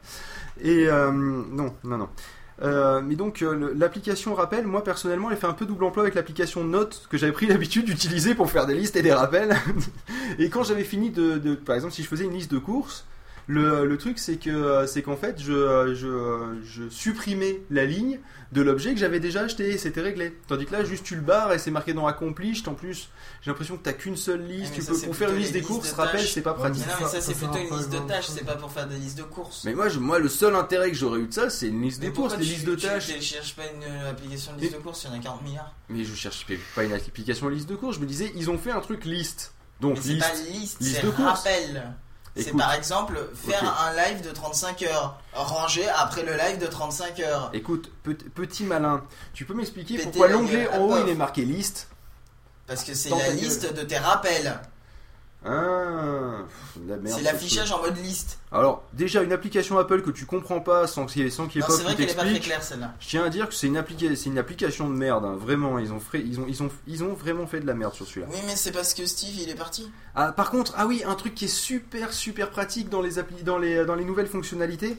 Et 0.62 0.88
euh, 0.88 1.12
non, 1.12 1.74
non, 1.84 1.98
non. 1.98 2.10
Euh, 2.62 3.02
mais 3.02 3.16
donc 3.16 3.42
euh, 3.42 3.74
l'application 3.76 4.36
rappel, 4.36 4.68
moi 4.68 4.84
personnellement, 4.84 5.32
elle 5.32 5.38
fait 5.38 5.48
un 5.48 5.54
peu 5.54 5.66
double 5.66 5.84
emploi 5.86 6.04
avec 6.04 6.16
l'application 6.16 6.64
Note 6.64 7.08
que 7.10 7.18
j'avais 7.18 7.32
pris 7.32 7.46
l'habitude 7.48 7.86
d'utiliser 7.86 8.36
pour 8.36 8.50
faire 8.52 8.66
des 8.68 8.76
listes 8.76 8.96
et 8.96 9.02
des 9.02 9.14
rappels. 9.14 9.56
et 10.40 10.50
quand 10.50 10.64
j'avais 10.64 10.84
fini 10.84 11.10
de- 11.10 11.56
par 11.56 11.76
exemple, 11.76 11.94
si 11.94 12.04
je 12.04 12.08
faisais 12.08 12.26
une 12.26 12.34
liste 12.34 12.52
de 12.52 12.60
courses, 12.60 13.06
le, 13.48 13.86
le 13.86 13.98
truc 13.98 14.20
c'est 14.20 14.38
que 14.38 14.86
c'est 14.88 15.02
qu'en 15.02 15.18
fait 15.18 15.42
je, 15.42 15.94
je, 15.96 16.56
je 16.66 16.90
supprimais 16.90 17.62
la 17.70 17.86
ligne 17.86 18.20
de 18.52 18.62
l'objet 18.62 18.94
que 18.94 19.00
j'avais 19.00 19.20
déjà 19.20 19.42
acheté 19.42 19.72
et 19.72 19.78
c'était 19.80 20.02
réglé. 20.02 20.38
Tandis 20.48 20.66
que 20.68 20.74
là, 20.74 20.84
juste 20.84 21.04
tu 21.04 21.16
le 21.16 21.22
barres 21.22 21.52
et 21.54 21.58
c'est 21.58 21.72
marqué 21.72 21.94
dans 21.94 22.06
Accomplished. 22.06 22.68
En 22.68 22.76
plus, 22.76 23.10
j'ai 23.42 23.50
l'impression 23.50 23.78
que 23.78 23.82
t'as 23.84 23.94
qu'une 23.94 24.16
seule 24.16 24.46
liste. 24.46 24.74
mais 24.74 24.76
tu 24.78 24.82
ça, 24.84 24.92
peux 24.92 25.00
pour 25.08 25.16
faire 25.16 25.32
une 25.32 25.38
liste 25.38 25.54
des 25.54 25.62
courses, 25.64 25.90
de 25.92 25.96
rappel, 26.00 26.22
c'est 26.22 26.42
pas 26.44 26.54
pratique. 26.54 26.84
Mais 26.86 26.94
non, 26.94 27.00
mais 27.02 27.08
ça, 27.08 27.20
c'est 27.22 27.34
plutôt 27.34 27.58
une 27.58 27.76
liste 27.76 27.90
de 27.92 27.98
tâches, 28.08 28.28
c'est 28.28 28.46
pas 28.46 28.56
pour 28.56 28.72
faire 28.72 28.88
des 28.88 28.98
listes 28.98 29.18
de 29.18 29.24
courses. 29.24 29.64
Mais 29.66 29.74
moi, 29.74 29.90
je, 29.90 29.98
moi, 29.98 30.20
le 30.20 30.30
seul 30.30 30.56
intérêt 30.56 30.92
que 30.92 30.96
j'aurais 30.98 31.22
eu 31.22 31.28
de 31.28 31.34
ça, 31.34 31.50
c'est 31.50 31.68
une 31.70 31.82
liste 31.82 32.00
Mais 32.00 32.10
des 32.10 32.14
courses, 32.14 32.38
des 32.38 32.44
tu- 32.46 32.52
listes 32.52 32.66
de 32.68 32.76
tu 32.76 32.86
tâches. 32.86 33.08
télécharges 33.08 33.56
pas 33.56 33.64
une 33.76 33.84
euh, 33.84 34.12
application 34.12 34.54
de 34.56 34.62
liste 34.62 34.74
de 34.74 34.78
courses, 34.80 35.04
il 35.06 35.08
y 35.08 35.16
en 35.16 35.20
a 35.20 35.24
40 35.24 35.42
milliards. 35.42 35.74
Mais 35.90 36.04
je 36.06 36.14
cherche 36.14 36.46
pas 36.76 36.84
une 36.84 36.94
application 36.94 37.50
liste 37.50 37.68
de 37.68 37.76
courses. 37.76 37.96
Je 37.96 38.02
me 38.02 38.06
disais, 38.06 38.32
ils 38.36 38.52
ont 38.52 38.60
fait 38.60 38.72
un 38.72 38.82
truc 38.82 39.04
liste. 39.06 39.56
Donc 39.82 39.98
liste, 40.04 40.20
pas 40.20 40.34
liste, 40.52 40.80
liste 40.80 40.98
c'est 41.02 41.06
de 41.08 41.10
courses. 41.12 41.40
rappel. 41.40 41.92
C'est 42.36 42.56
par 42.58 42.74
exemple 42.74 43.20
faire 43.36 43.64
un 43.88 43.94
live 43.94 44.22
de 44.22 44.32
35 44.32 44.82
heures, 44.84 45.20
ranger 45.34 45.88
après 45.90 46.24
le 46.24 46.34
live 46.36 46.58
de 46.60 46.66
35 46.66 47.20
heures. 47.20 47.50
Écoute, 47.54 47.92
pe- 48.04 48.14
petit 48.16 48.64
malin, 48.64 49.04
tu 49.34 49.46
peux 49.46 49.54
m'expliquer 49.54 50.00
pourquoi 50.00 50.28
l'onglet 50.30 50.68
en 50.70 50.80
haut 50.80 50.88
Pof. 50.90 51.02
il 51.06 51.10
est 51.10 51.16
marqué 51.16 51.46
liste 51.46 51.90
Parce 52.66 52.84
que 52.84 52.96
c'est 52.96 53.10
la 53.12 53.30
liste 53.30 53.72
de 53.74 53.84
tes 53.84 53.98
rappels. 54.00 54.60
Ah, 55.46 56.46
C'est 57.06 57.20
ce 57.20 57.24
l'affichage 57.24 57.72
en 57.72 57.82
mode 57.82 57.98
liste. 57.98 58.40
Alors, 58.52 58.84
déjà, 58.94 59.24
une 59.24 59.34
application 59.34 59.78
Apple 59.78 60.02
que 60.02 60.12
tu 60.12 60.26
comprends 60.26 60.62
pas 60.62 60.88
sans 60.88 61.06
qu'il 61.06 61.24
y 61.24 61.26
ait, 61.26 61.30
sans 61.30 61.48
qu'il 61.48 61.62
y 61.62 61.64
ait 61.64 61.68
pas 61.68 61.74
c'est 61.74 61.84
vrai 61.84 61.96
qu'elle 61.96 62.10
est 62.10 62.16
pas 62.16 62.24
très 62.26 62.40
claire, 62.40 62.64
celle-là. 62.64 62.94
Je 63.00 63.08
tiens 63.10 63.24
à 63.26 63.30
dire 63.30 63.50
que 63.50 63.54
c'est 63.56 63.68
une, 63.68 63.78
applica- 63.78 64.26
une 64.28 64.38
application 64.38 64.90
de 64.90 64.96
merde, 64.96 65.26
hein, 65.26 65.36
vraiment. 65.40 65.80
Ils 65.80 65.92
ont, 65.92 66.00
fait, 66.00 66.20
ils, 66.22 66.40
ont, 66.40 66.46
ils, 66.48 66.64
ont, 66.64 66.70
ils 66.88 67.04
ont 67.04 67.14
vraiment 67.14 67.46
fait 67.48 67.60
de 67.60 67.68
la 67.68 67.74
merde 67.74 67.94
sur 67.94 68.06
celui-là. 68.08 68.28
Oui, 68.32 68.40
mais 68.48 68.56
c'est 68.56 68.72
parce 68.72 68.94
que 68.94 69.06
Steve 69.06 69.36
il 69.36 69.50
est 69.50 69.56
parti. 69.56 69.92
Ah, 70.16 70.32
par 70.32 70.50
contre, 70.52 70.74
ah 70.78 70.86
oui, 70.88 71.04
un 71.06 71.16
truc 71.16 71.34
qui 71.36 71.46
est 71.46 71.48
super 71.48 72.14
super 72.14 72.50
pratique 72.50 72.90
dans 72.90 73.02
les, 73.02 73.18
appli- 73.20 73.44
dans 73.44 73.58
les, 73.58 73.86
dans 73.86 73.96
les 73.96 74.06
nouvelles 74.06 74.28
fonctionnalités, 74.28 74.98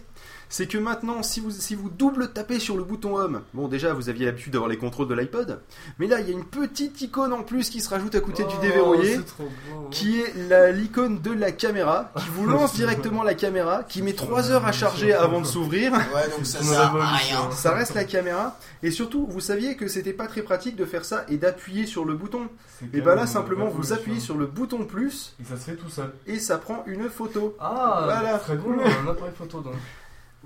c'est 0.49 0.67
que 0.67 0.79
maintenant, 0.79 1.23
si 1.23 1.41
vous, 1.41 1.51
si 1.51 1.75
vous 1.75 1.91
double 1.91 2.29
tapez 2.33 2.59
sur 2.59 2.77
le 2.77 2.85
bouton 2.85 3.17
Home, 3.17 3.43
bon 3.55 3.69
déjà 3.69 3.93
vous 3.93 4.09
aviez 4.09 4.27
l'habitude 4.27 4.53
d'avoir 4.53 4.69
les 4.71 4.77
contrôles 4.77 5.09
de 5.09 5.15
l'iPod, 5.15 5.61
mais 5.99 6.07
là 6.07 6.21
il 6.21 6.27
y 6.29 6.31
a 6.31 6.33
une 6.33 6.45
petite 6.45 7.01
icône 7.01 7.33
en 7.33 7.43
plus 7.43 7.71
qui 7.71 7.81
se 7.81 7.89
rajoute 7.91 8.15
à 8.15 8.21
côté 8.21 8.45
du 8.45 8.55
Oh, 8.57 8.63
déverrouillé, 8.63 9.17
beau. 9.19 9.89
qui 9.91 10.21
est 10.21 10.73
l'icône 10.73 11.21
de 11.21 11.33
la 11.33 11.53
caméra, 11.53 12.13
qui 12.17 12.29
vous 12.31 12.47
lance 12.47 12.75
directement 12.77 13.23
la 13.23 13.35
caméra, 13.35 13.83
qui 13.83 14.03
met 14.03 14.13
3 14.13 14.51
heures 14.51 14.67
à 14.67 14.73
charger 14.73 15.13
avant 15.13 15.41
de 15.41 15.47
s'ouvrir. 15.47 15.93
Ouais, 15.93 16.29
donc 16.37 16.47
ça 16.47 16.59
rien. 16.91 17.75
Reste 17.75 17.95
la 17.95 18.05
caméra, 18.05 18.59
et 18.83 18.91
surtout 18.91 19.27
vous 19.29 19.41
saviez 19.41 19.77
que 19.77 19.89
c'était 19.89 20.13
pas 20.13 20.27
très 20.27 20.43
pratique 20.43 20.77
de 20.77 20.85
faire 20.85 21.05
ça 21.05 21.25
et 21.29 21.37
d'appuyer 21.37 21.87
sur 21.87 22.05
le 22.05 22.15
bouton. 22.15 22.49
Et 22.93 23.01
bah 23.01 23.11
même 23.11 23.21
là 23.21 23.27
simplement 23.27 23.67
vous 23.69 23.93
appuyez 23.93 24.21
sur 24.21 24.37
le 24.37 24.47
bouton 24.47 24.85
plus 24.85 25.35
Et 25.41 25.45
ça 25.45 25.57
se 25.57 25.71
fait 25.71 25.77
tout 25.77 25.89
seul. 25.89 26.13
et 26.27 26.39
ça 26.39 26.59
prend 26.59 26.83
une 26.87 27.09
photo. 27.09 27.57
Ah, 27.61 28.03
Voilà. 28.05 28.39
très 28.39 28.57
drôle, 28.57 28.81
un 28.81 29.09
appareil 29.11 29.33
photo 29.37 29.61
donc. 29.61 29.75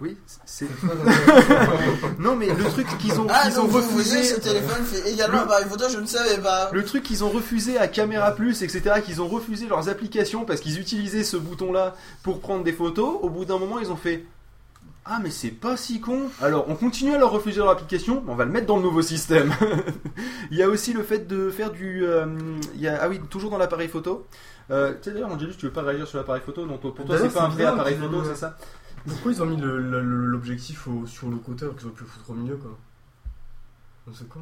Oui, 0.01 0.17
c'est. 0.45 0.67
Non 2.19 2.37
mais 2.37 2.47
le 2.47 2.65
truc 2.65 2.87
qu'ils 2.99 3.19
ont, 3.21 3.27
Ah, 3.31 3.43
qu'ils 3.49 3.59
ont 3.59 3.63
donc 3.65 3.71
vous 3.73 3.81
voyez, 3.81 3.97
refusé. 3.99 4.23
ce 4.23 4.41
téléphone 4.41 4.85
fait 4.85 5.11
également 5.11 5.43
Le- 5.45 5.69
photo, 5.69 5.85
je 5.91 5.99
ne 5.99 6.07
savais 6.07 6.39
pas. 6.39 6.71
Le 6.73 6.85
truc 6.85 7.03
qu'ils 7.03 7.25
ont 7.25 7.29
refusé 7.31 7.79
à 7.79 7.89
Caméra 7.89 8.33
Plus, 8.33 8.63
etc., 8.63 9.01
qu'ils 9.05 9.21
ont 9.23 9.29
refusé 9.29 9.67
leurs 9.67 9.89
applications 9.89 10.45
parce 10.45 10.61
qu'ils 10.61 10.79
utilisaient 10.81 11.25
ce 11.25 11.37
bouton-là 11.37 11.95
pour 12.23 12.41
prendre 12.41 12.65
des 12.65 12.73
photos, 12.73 13.17
au 13.23 13.29
bout 13.31 13.45
d'un 13.45 13.59
moment 13.59 13.79
ils 13.79 13.91
ont 13.91 13.97
fait 13.97 14.25
Ah 15.05 15.19
mais 15.23 15.31
c'est 15.31 15.51
pas 15.51 15.77
si 15.77 16.01
con 16.01 16.23
Alors 16.43 16.67
on 16.69 16.75
continue 16.75 17.15
à 17.15 17.19
leur 17.19 17.31
refuser 17.31 17.59
leur 17.59 17.71
application, 17.71 18.23
mais 18.25 18.33
on 18.33 18.37
va 18.37 18.45
le 18.45 18.51
mettre 18.53 18.67
dans 18.67 18.77
le 18.77 18.83
nouveau 18.83 19.03
système. 19.03 19.53
il 20.51 20.57
y 20.57 20.63
a 20.63 20.69
aussi 20.69 20.93
le 20.93 21.03
fait 21.03 21.27
de 21.27 21.51
faire 21.51 21.71
du... 21.71 22.05
euh, 22.05 22.27
il 22.75 22.81
y 22.81 22.89
a, 22.89 22.99
ah 23.03 23.09
oui, 23.09 23.21
toujours 23.31 23.51
dans 23.51 23.59
l'appareil 23.59 23.89
photo. 23.89 24.27
Euh, 24.71 24.93
tu 25.03 25.09
sais 25.09 25.13
d'ailleurs 25.13 25.33
Angelus, 25.33 25.55
tu 25.59 25.65
veux 25.67 25.73
pas 25.73 25.81
réagir 25.83 26.07
sur 26.07 26.19
l'appareil 26.19 26.43
photo 26.45 26.67
Donc 26.67 26.81
pour 26.83 26.93
toi 26.95 27.05
D'ailleurs, 27.07 27.31
c'est 27.33 27.39
pas 27.39 27.45
un 27.45 27.49
vrai 27.49 27.65
appareil 27.65 27.97
photo, 27.97 28.23
c'est 28.25 28.37
ça? 28.37 28.57
Pourquoi 29.09 29.33
ils 29.33 29.43
ont 29.43 29.47
mis 29.47 29.57
le- 29.57 29.79
le- 29.81 30.03
le- 30.03 30.27
l'objectif 30.27 30.87
sur 31.07 31.29
le 31.29 31.37
côté 31.37 31.65
alors 31.65 31.77
qu'ils 31.77 31.87
auraient 31.87 31.97
pu 31.97 32.05
le 32.05 32.09
foutre 32.11 32.31
au 32.31 32.35
milieu 32.35 32.57
quoi 32.57 32.77
C'est 34.15 34.29
con. 34.29 34.41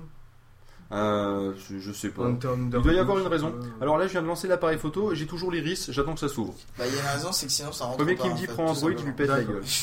Euh, 0.93 1.53
je, 1.69 1.79
je 1.81 1.93
sais 1.93 2.11
pas. 2.11 2.29
Il 2.29 2.39
doit 2.71 2.93
y 2.93 2.99
avoir 2.99 3.19
une 3.19 3.27
raison. 3.27 3.49
euh, 3.53 3.67
Alors 3.81 3.99
là, 3.99 4.07
je 4.07 4.13
viens 4.13 4.23
de 4.23 4.27
lancer 4.29 4.47
l'appareil 4.47 4.79
photo 4.79 5.13
et 5.13 5.17
j'ai 5.17 5.27
toujours 5.27 5.51
l'iris, 5.51 5.91
j'attends 5.91 6.15
que 6.15 6.21
ça 6.21 6.29
s'ouvre. 6.29 6.55
Bah, 6.79 6.87
il 6.87 6.95
y 6.95 6.97
a 6.99 7.01
une 7.01 7.09
raison, 7.09 7.33
c'est 7.33 7.47
que 7.47 7.53
sinon 7.53 7.73
ça 7.73 7.87
rentre 7.87 7.97
Premier 7.97 8.15
pas. 8.15 8.23
qui 8.25 8.31
me 8.31 8.37
dit 8.37 8.47
prends 8.47 8.67
Android, 8.69 8.93
je 8.97 9.05
lui 9.05 9.13
pète 9.13 9.29
la 9.29 9.43
gueule. 9.43 9.63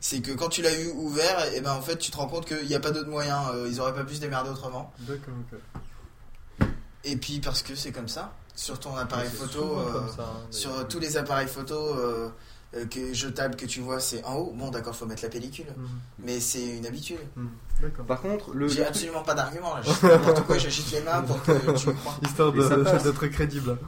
C'est 0.00 0.20
que 0.20 0.32
quand 0.32 0.48
tu 0.48 0.62
l'as 0.62 0.80
eu 0.80 0.90
ouvert, 0.94 1.52
et 1.54 1.60
ben 1.60 1.72
en 1.74 1.80
fait 1.82 1.96
tu 1.98 2.10
te 2.10 2.16
rends 2.16 2.26
compte 2.26 2.44
qu'il 2.46 2.66
n'y 2.66 2.74
a 2.74 2.80
pas 2.80 2.90
d'autre 2.90 3.08
moyen, 3.10 3.40
euh, 3.54 3.68
ils 3.70 3.80
auraient 3.80 3.94
pas 3.94 4.04
pu 4.04 4.14
se 4.16 4.20
démerder 4.20 4.50
autrement. 4.50 4.92
D'accord, 5.00 5.34
ok. 5.52 6.66
Et 7.04 7.16
puis 7.16 7.40
parce 7.40 7.62
que 7.62 7.74
c'est 7.76 7.92
comme 7.92 8.08
ça, 8.08 8.32
sur 8.56 8.80
ton 8.80 8.96
appareil 8.96 9.28
photo, 9.28 9.78
euh, 9.78 9.92
comme 9.92 10.08
ça, 10.08 10.22
hein, 10.34 10.46
sur 10.50 10.88
tous 10.88 10.98
les 10.98 11.16
appareils 11.18 11.46
photo 11.46 11.74
euh, 11.76 12.30
euh, 12.76 12.86
que 12.86 13.12
jetables 13.12 13.56
que 13.56 13.66
tu 13.66 13.80
vois, 13.80 13.98
c'est 14.00 14.24
en 14.24 14.36
haut. 14.36 14.52
Bon 14.56 14.70
d'accord, 14.70 14.94
faut 14.94 15.06
mettre 15.06 15.22
la 15.24 15.28
pellicule, 15.28 15.66
Mhm. 15.76 15.86
mais 16.20 16.40
c'est 16.40 16.76
une 16.76 16.86
habitude. 16.86 17.18
Mhm. 17.36 17.48
D'accord. 17.82 18.04
Par 18.06 18.20
contre, 18.20 18.52
le. 18.54 18.68
J'ai 18.68 18.84
absolument 18.84 19.22
pas 19.22 19.34
d'argument 19.34 19.74
là, 19.76 19.82
je 19.86 19.90
fais 19.90 20.08
n'importe 20.08 20.42
quoi, 20.46 20.58
j'agite 20.58 20.90
les 20.92 21.00
mains 21.02 21.22
pour 21.22 21.42
que 21.42 21.52
tu 21.76 21.88
me 21.88 21.92
crois. 21.94 22.14
Histoire 22.22 22.52
d'être 22.52 23.26
crédible. 23.28 23.78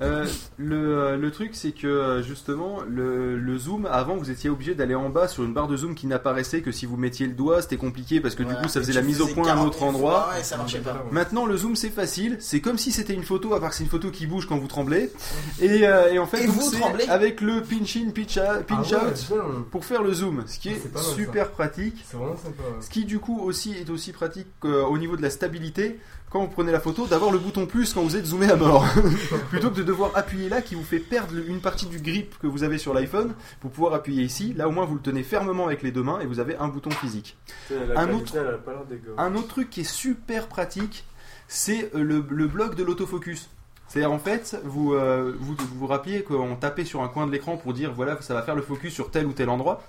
Euh, 0.00 0.26
le, 0.56 0.76
euh, 0.98 1.16
le 1.16 1.30
truc, 1.30 1.50
c'est 1.54 1.72
que 1.72 1.86
euh, 1.86 2.22
justement, 2.22 2.78
le, 2.88 3.36
le 3.38 3.58
zoom, 3.58 3.86
avant, 3.90 4.16
vous 4.16 4.30
étiez 4.30 4.48
obligé 4.50 4.74
d'aller 4.74 4.94
en 4.94 5.10
bas 5.10 5.28
sur 5.28 5.44
une 5.44 5.52
barre 5.54 5.68
de 5.68 5.76
zoom 5.76 5.94
qui 5.94 6.06
n'apparaissait 6.06 6.60
que 6.62 6.72
si 6.72 6.86
vous 6.86 6.96
mettiez 6.96 7.26
le 7.26 7.34
doigt, 7.34 7.62
c'était 7.62 7.76
compliqué 7.76 8.20
parce 8.20 8.34
que 8.34 8.42
Voilà. 8.42 8.58
du 8.58 8.64
coup, 8.64 8.68
ça 8.70 8.80
faisait 8.80 8.92
la 8.94 9.02
mise 9.02 9.20
au 9.20 9.26
point 9.26 9.46
à 9.48 9.52
un 9.52 9.54
40 9.56 9.66
autre 9.68 9.78
000 9.78 9.88
endroit. 9.90 10.22
fois, 10.24 10.34
ouais, 10.34 10.42
ça 10.42 10.56
marchait 10.56 10.78
pas. 10.80 11.04
Maintenant, 11.10 11.46
le 11.46 11.56
zoom, 11.56 11.76
c'est 11.76 11.90
facile. 11.90 12.36
C'est 12.40 12.60
comme 12.60 12.78
si 12.78 12.90
c'était 12.90 13.14
une 13.14 13.22
photo, 13.22 13.54
à 13.54 13.60
part 13.60 13.70
que 13.70 13.76
c'est 13.76 13.84
une 13.84 13.90
photo 13.90 14.10
qui 14.10 14.26
bouge 14.26 14.46
quand 14.46 14.58
vous 14.58 14.66
tremblez. 14.66 15.10
Et, 15.60 15.86
euh, 15.86 16.12
et 16.12 16.18
en 16.18 16.26
fait, 16.26 16.42
Et 16.44 16.46
vous 16.46 16.70
tremblez 16.70 17.04
avec 17.08 17.40
le 17.40 17.60
pinch 17.62 17.96
in, 17.96 18.10
pinch 18.10 18.38
out, 18.38 18.64
pinch 18.66 18.92
Ah 18.92 19.04
ouais, 19.04 19.10
out 19.10 19.26
bien. 19.28 19.64
pour 19.70 19.84
faire 19.84 20.02
le 20.02 20.12
zoom, 20.12 20.42
ce 20.46 20.58
qui 20.58 20.70
est, 20.70 20.92
mal, 20.92 21.02
ça. 21.02 21.14
super 21.14 21.50
pratique. 21.50 22.04
Vraiment 22.12 22.36
sympa. 22.36 22.62
Ce 22.80 22.88
qui 22.90 23.04
du 23.04 23.18
coup 23.18 23.40
aussi 23.40 23.74
est 23.74 23.90
aussi 23.90 24.12
pratique 24.12 24.46
euh, 24.64 24.82
au 24.84 24.98
niveau 24.98 25.16
de 25.16 25.22
la 25.22 25.30
stabilité 25.30 25.98
quand 26.32 26.40
vous 26.40 26.48
prenez 26.48 26.72
la 26.72 26.80
photo 26.80 27.06
d'avoir 27.06 27.30
le 27.30 27.38
bouton 27.38 27.66
plus 27.66 27.92
quand 27.92 28.02
vous 28.02 28.16
êtes 28.16 28.24
zoomé 28.26 28.50
à 28.50 28.56
mort. 28.56 28.86
Plutôt 29.50 29.70
que 29.70 29.76
de 29.76 29.82
devoir 29.82 30.10
appuyer 30.14 30.48
là 30.48 30.62
qui 30.62 30.74
vous 30.74 30.82
fait 30.82 30.98
perdre 30.98 31.34
une 31.46 31.60
partie 31.60 31.86
du 31.86 31.98
grip 32.00 32.38
que 32.40 32.46
vous 32.46 32.62
avez 32.64 32.78
sur 32.78 32.94
l'iPhone 32.94 33.34
pour 33.60 33.70
pouvoir 33.70 33.92
appuyer 33.94 34.22
ici. 34.22 34.54
Là 34.56 34.66
au 34.68 34.70
moins 34.72 34.86
vous 34.86 34.94
le 34.94 35.02
tenez 35.02 35.22
fermement 35.22 35.66
avec 35.66 35.82
les 35.82 35.92
deux 35.92 36.02
mains 36.02 36.20
et 36.20 36.26
vous 36.26 36.40
avez 36.40 36.56
un 36.56 36.68
bouton 36.68 36.90
physique. 36.90 37.36
La 37.70 38.00
Un 38.00 38.06
autre- 38.16 38.32
un 39.18 39.30
truc 39.42 39.68
qui 39.70 39.82
est 39.82 39.84
super 39.84 40.48
pratique 40.48 41.04
c'est 41.48 41.90
euh, 41.94 42.02
le, 42.02 42.24
le 42.30 42.46
bloc 42.46 42.74
de 42.76 42.82
l'autofocus. 42.82 43.50
C'est-à-dire 43.88 44.10
en 44.12 44.18
fait, 44.18 44.58
vous, 44.64 44.94
euh, 44.94 45.34
vous 45.38 45.54
vous 45.54 45.78
vous 45.80 45.86
rappeliez 45.86 46.22
qu'on 46.22 46.56
tapait 46.56 46.86
sur 46.86 47.02
un 47.02 47.08
coin 47.08 47.26
de 47.26 47.32
l'écran 47.32 47.58
pour 47.58 47.74
dire 47.74 47.92
voilà 47.94 48.16
ça 48.22 48.32
va 48.32 48.40
faire 48.40 48.54
le 48.54 48.62
focus 48.62 48.94
sur 48.94 49.10
tel 49.10 49.26
ou 49.26 49.32
tel 49.34 49.50
endroit. 49.50 49.82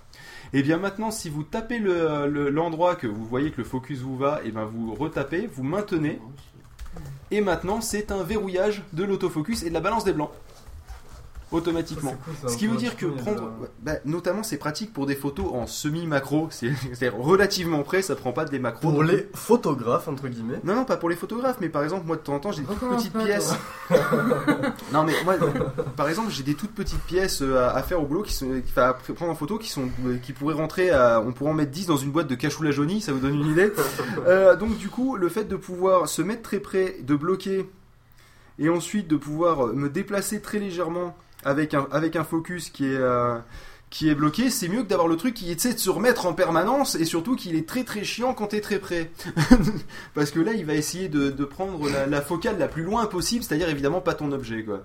Et 0.53 0.61
bien 0.61 0.77
maintenant, 0.77 1.09
si 1.09 1.29
vous 1.29 1.43
tapez 1.43 1.79
le- 1.79 2.27
le- 2.27 2.49
l'endroit 2.49 2.95
que 2.95 3.07
vous 3.07 3.25
voyez 3.25 3.49
que 3.51 3.57
le 3.57 3.63
focus 3.63 3.99
vous 4.01 4.17
va, 4.17 4.41
et 4.45 4.51
ben 4.51 4.65
vous 4.65 4.93
retapez, 4.93 5.47
vous 5.47 5.63
maintenez. 5.63 6.19
Et 7.31 7.41
maintenant, 7.41 7.81
c'est 7.81 8.11
un 8.11 8.21
verrouillage 8.23 8.83
de 8.93 9.03
l'autofocus 9.03 9.63
et 9.63 9.69
de 9.69 9.73
la 9.73 9.79
balance 9.79 10.03
des 10.03 10.13
blancs. 10.13 10.29
Automatiquement. 11.53 12.11
C'est 12.11 12.25
cool, 12.25 12.33
ça, 12.41 12.47
Ce 12.53 12.57
qui 12.57 12.67
veut 12.67 12.75
dire 12.77 12.97
que 12.97 13.05
prendre, 13.05 13.41
y 13.41 13.45
a- 13.45 13.69
bah, 13.81 13.99
notamment 14.05 14.43
c'est 14.43 14.57
pratique 14.57 14.91
pour 14.93 15.05
des 15.05 15.15
photos 15.15 15.45
en 15.53 15.67
semi-macro, 15.67 16.47
c'est- 16.51 16.71
c'est-à-dire 16.93 17.17
relativement 17.17 17.83
près, 17.83 18.01
ça 18.01 18.15
prend 18.15 18.33
pas 18.33 18.45
des 18.45 18.59
macros. 18.59 18.91
Pour 18.91 19.03
les 19.03 19.29
photographes, 19.33 20.07
entre 20.07 20.27
guillemets. 20.27 20.59
Non, 20.63 20.75
non, 20.75 20.85
pas 20.85 20.97
pour 20.97 21.09
les 21.09 21.15
photographes, 21.15 21.57
mais 21.61 21.69
par 21.69 21.83
exemple, 21.83 22.05
moi 22.05 22.15
de 22.17 22.21
temps 22.21 22.35
en 22.35 22.39
temps, 22.39 22.51
j'ai 22.51 22.61
des 22.63 22.67
toutes 22.67 22.89
petites 22.89 23.13
pièces. 23.17 23.53
non, 24.91 25.03
mais 25.03 25.13
moi, 25.23 25.35
par 25.95 26.09
exemple, 26.09 26.31
j'ai 26.31 26.43
des 26.43 26.55
toutes 26.55 26.73
petites 26.73 27.01
pièces 27.03 27.41
euh, 27.41 27.57
à, 27.67 27.75
à 27.75 27.83
faire 27.83 28.01
au 28.01 28.05
boulot 28.05 28.23
qui 28.23 28.33
sont, 28.33 28.49
enfin, 28.69 28.89
à 28.89 28.93
prendre 28.93 29.31
en 29.31 29.35
photo 29.35 29.57
qui 29.57 29.69
sont, 29.69 29.89
euh, 30.05 30.17
qui 30.17 30.33
pourraient 30.33 30.53
rentrer 30.55 30.89
à, 30.89 31.21
on 31.21 31.31
pourrait 31.31 31.51
en 31.51 31.55
mettre 31.55 31.71
10 31.71 31.87
dans 31.87 31.97
une 31.97 32.11
boîte 32.11 32.27
de 32.27 32.35
cachoula 32.35 32.71
jaunie, 32.71 33.01
ça 33.01 33.11
vous 33.13 33.19
donne 33.19 33.35
une 33.35 33.51
idée. 33.51 33.71
Euh, 34.27 34.55
donc, 34.55 34.77
du 34.77 34.89
coup, 34.89 35.15
le 35.17 35.27
fait 35.29 35.43
de 35.45 35.55
pouvoir 35.55 36.07
se 36.07 36.21
mettre 36.21 36.41
très 36.43 36.59
près, 36.59 36.97
de 37.01 37.15
bloquer, 37.15 37.69
et 38.59 38.69
ensuite 38.69 39.07
de 39.07 39.15
pouvoir 39.15 39.67
me 39.67 39.89
déplacer 39.89 40.39
très 40.41 40.59
légèrement 40.59 41.15
avec 41.45 41.73
un, 41.73 41.87
avec 41.91 42.15
un 42.15 42.23
focus 42.23 42.69
qui 42.69 42.85
est, 42.85 42.95
euh, 42.95 43.37
qui 43.89 44.09
est 44.09 44.15
bloqué, 44.15 44.49
c'est 44.49 44.67
mieux 44.67 44.83
que 44.83 44.87
d'avoir 44.87 45.07
le 45.07 45.17
truc 45.17 45.33
qui 45.33 45.51
essaie 45.51 45.73
de 45.73 45.79
se 45.79 45.89
remettre 45.89 46.25
en 46.25 46.33
permanence 46.33 46.95
et 46.95 47.05
surtout 47.05 47.35
qu'il 47.35 47.55
est 47.55 47.67
très 47.67 47.83
très 47.83 48.03
chiant 48.03 48.33
quand 48.33 48.47
t'es 48.47 48.61
très 48.61 48.79
près. 48.79 49.11
Parce 50.15 50.31
que 50.31 50.39
là, 50.39 50.53
il 50.53 50.65
va 50.65 50.73
essayer 50.73 51.09
de, 51.09 51.29
de 51.29 51.45
prendre 51.45 51.89
la, 51.89 52.07
la 52.07 52.21
focale 52.21 52.57
la 52.57 52.67
plus 52.67 52.83
loin 52.83 53.05
possible, 53.05 53.43
c'est-à-dire 53.43 53.69
évidemment 53.69 54.01
pas 54.01 54.13
ton 54.13 54.31
objet. 54.31 54.63
Quoi. 54.63 54.81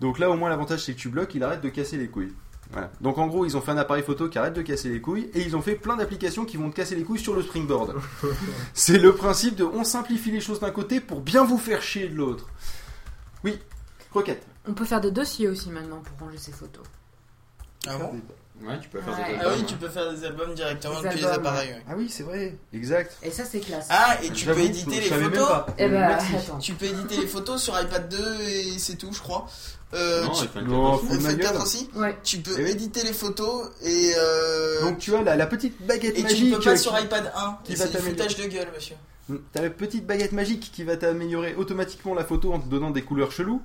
Donc 0.00 0.18
là, 0.18 0.30
au 0.30 0.36
moins, 0.36 0.50
l'avantage 0.50 0.84
c'est 0.84 0.94
que 0.94 0.98
tu 0.98 1.08
bloques, 1.08 1.34
il 1.34 1.42
arrête 1.42 1.62
de 1.62 1.68
casser 1.68 1.96
les 1.96 2.08
couilles. 2.08 2.32
Voilà. 2.72 2.90
Donc 3.00 3.18
en 3.18 3.26
gros, 3.26 3.44
ils 3.44 3.56
ont 3.56 3.60
fait 3.60 3.72
un 3.72 3.78
appareil 3.78 4.02
photo 4.02 4.28
qui 4.28 4.38
arrête 4.38 4.54
de 4.54 4.62
casser 4.62 4.90
les 4.90 5.00
couilles 5.00 5.28
et 5.34 5.40
ils 5.40 5.56
ont 5.56 5.62
fait 5.62 5.74
plein 5.74 5.96
d'applications 5.96 6.44
qui 6.44 6.56
vont 6.56 6.70
te 6.70 6.76
casser 6.76 6.94
les 6.94 7.02
couilles 7.02 7.18
sur 7.18 7.34
le 7.34 7.42
springboard. 7.42 7.96
c'est 8.74 8.98
le 8.98 9.12
principe 9.12 9.56
de 9.56 9.64
on 9.64 9.84
simplifie 9.84 10.30
les 10.30 10.40
choses 10.40 10.60
d'un 10.60 10.70
côté 10.70 11.00
pour 11.00 11.20
bien 11.20 11.44
vous 11.44 11.58
faire 11.58 11.82
chier 11.82 12.08
de 12.08 12.14
l'autre. 12.14 12.46
Oui, 13.42 13.58
croquette. 14.10 14.46
On 14.68 14.74
peut 14.74 14.84
faire 14.84 15.00
des 15.00 15.10
dossiers 15.10 15.48
aussi 15.48 15.70
maintenant 15.70 16.00
pour 16.02 16.26
ranger 16.26 16.38
ses 16.38 16.52
photos. 16.52 16.84
Ah 17.86 17.96
bon 17.96 18.12
Ouais, 18.62 18.78
tu 18.78 18.90
peux 18.90 19.00
faire 19.00 19.14
Ouais. 19.18 19.38
des 19.38 19.40
Ah 19.42 19.48
oui, 19.56 19.64
tu 19.66 19.74
peux 19.76 19.88
faire 19.88 20.12
des 20.12 20.22
albums 20.22 20.52
directement 20.54 21.00
Des 21.00 21.08
depuis 21.08 21.20
les 21.22 21.26
appareils. 21.26 21.70
ouais. 21.70 21.82
Ah 21.88 21.94
oui, 21.96 22.10
c'est 22.10 22.24
vrai, 22.24 22.58
exact. 22.74 23.16
Et 23.22 23.30
ça, 23.30 23.46
c'est 23.46 23.60
classe. 23.60 23.86
Ah, 23.88 24.18
et 24.22 24.28
tu 24.32 24.44
peux 24.44 24.58
éditer 24.58 25.00
les 25.00 25.08
photos 25.08 25.48
pas. 25.48 25.66
Eh 25.78 25.88
ben, 25.88 26.02
attends. 26.02 26.58
Tu 26.58 26.74
peux 26.74 26.84
éditer 26.84 27.16
les 27.16 27.26
photos 27.26 27.62
sur 27.62 27.80
iPad 27.80 28.06
2 28.10 28.40
et 28.42 28.78
c'est 28.78 28.96
tout, 28.96 29.10
je 29.14 29.20
crois. 29.20 29.46
Euh, 29.94 30.24
Non, 30.24 30.32
tu... 30.32 30.44
Non, 30.62 30.98
14. 30.98 31.00
fous 31.00 31.16
de 31.16 31.22
ma 31.22 31.28
iPhone 31.30 31.40
4 31.40 31.52
gueule. 31.54 31.62
aussi 31.62 31.90
Ouais. 31.96 32.18
Tu 32.22 32.38
peux 32.40 32.54
Eh 32.58 32.64
oui. 32.64 32.70
éditer 32.72 33.02
les 33.02 33.14
photos 33.14 33.70
et 33.82 34.12
euh, 34.18 34.82
Donc 34.82 34.98
tu 34.98 35.14
as 35.16 35.22
la, 35.22 35.36
la 35.36 35.46
petite 35.46 35.80
baguette 35.86 36.12
et 36.18 36.18
tu 36.18 36.22
magique. 36.24 36.54
peux 36.54 36.60
pas 36.62 36.70
euh, 36.72 36.76
sur 36.76 36.94
qui- 36.98 37.04
iPad 37.04 37.32
1. 37.34 37.58
qui 37.64 37.72
Et 37.72 37.74
va 37.76 37.84
c'est 37.86 37.90
du 37.92 37.96
t'améliorer. 37.96 38.28
foutage 38.28 38.44
de 38.44 38.50
gueule, 38.52 38.68
monsieur. 38.74 38.96
T'as 39.52 39.62
la 39.62 39.70
petite 39.70 40.06
baguette 40.06 40.32
magique 40.32 40.70
qui 40.72 40.82
va 40.84 40.96
t'améliorer 40.96 41.54
automatiquement 41.54 42.14
la 42.14 42.24
photo 42.24 42.52
en 42.52 42.58
te 42.60 42.68
donnant 42.68 42.90
des 42.90 43.02
couleurs 43.02 43.30
cheloues. 43.32 43.62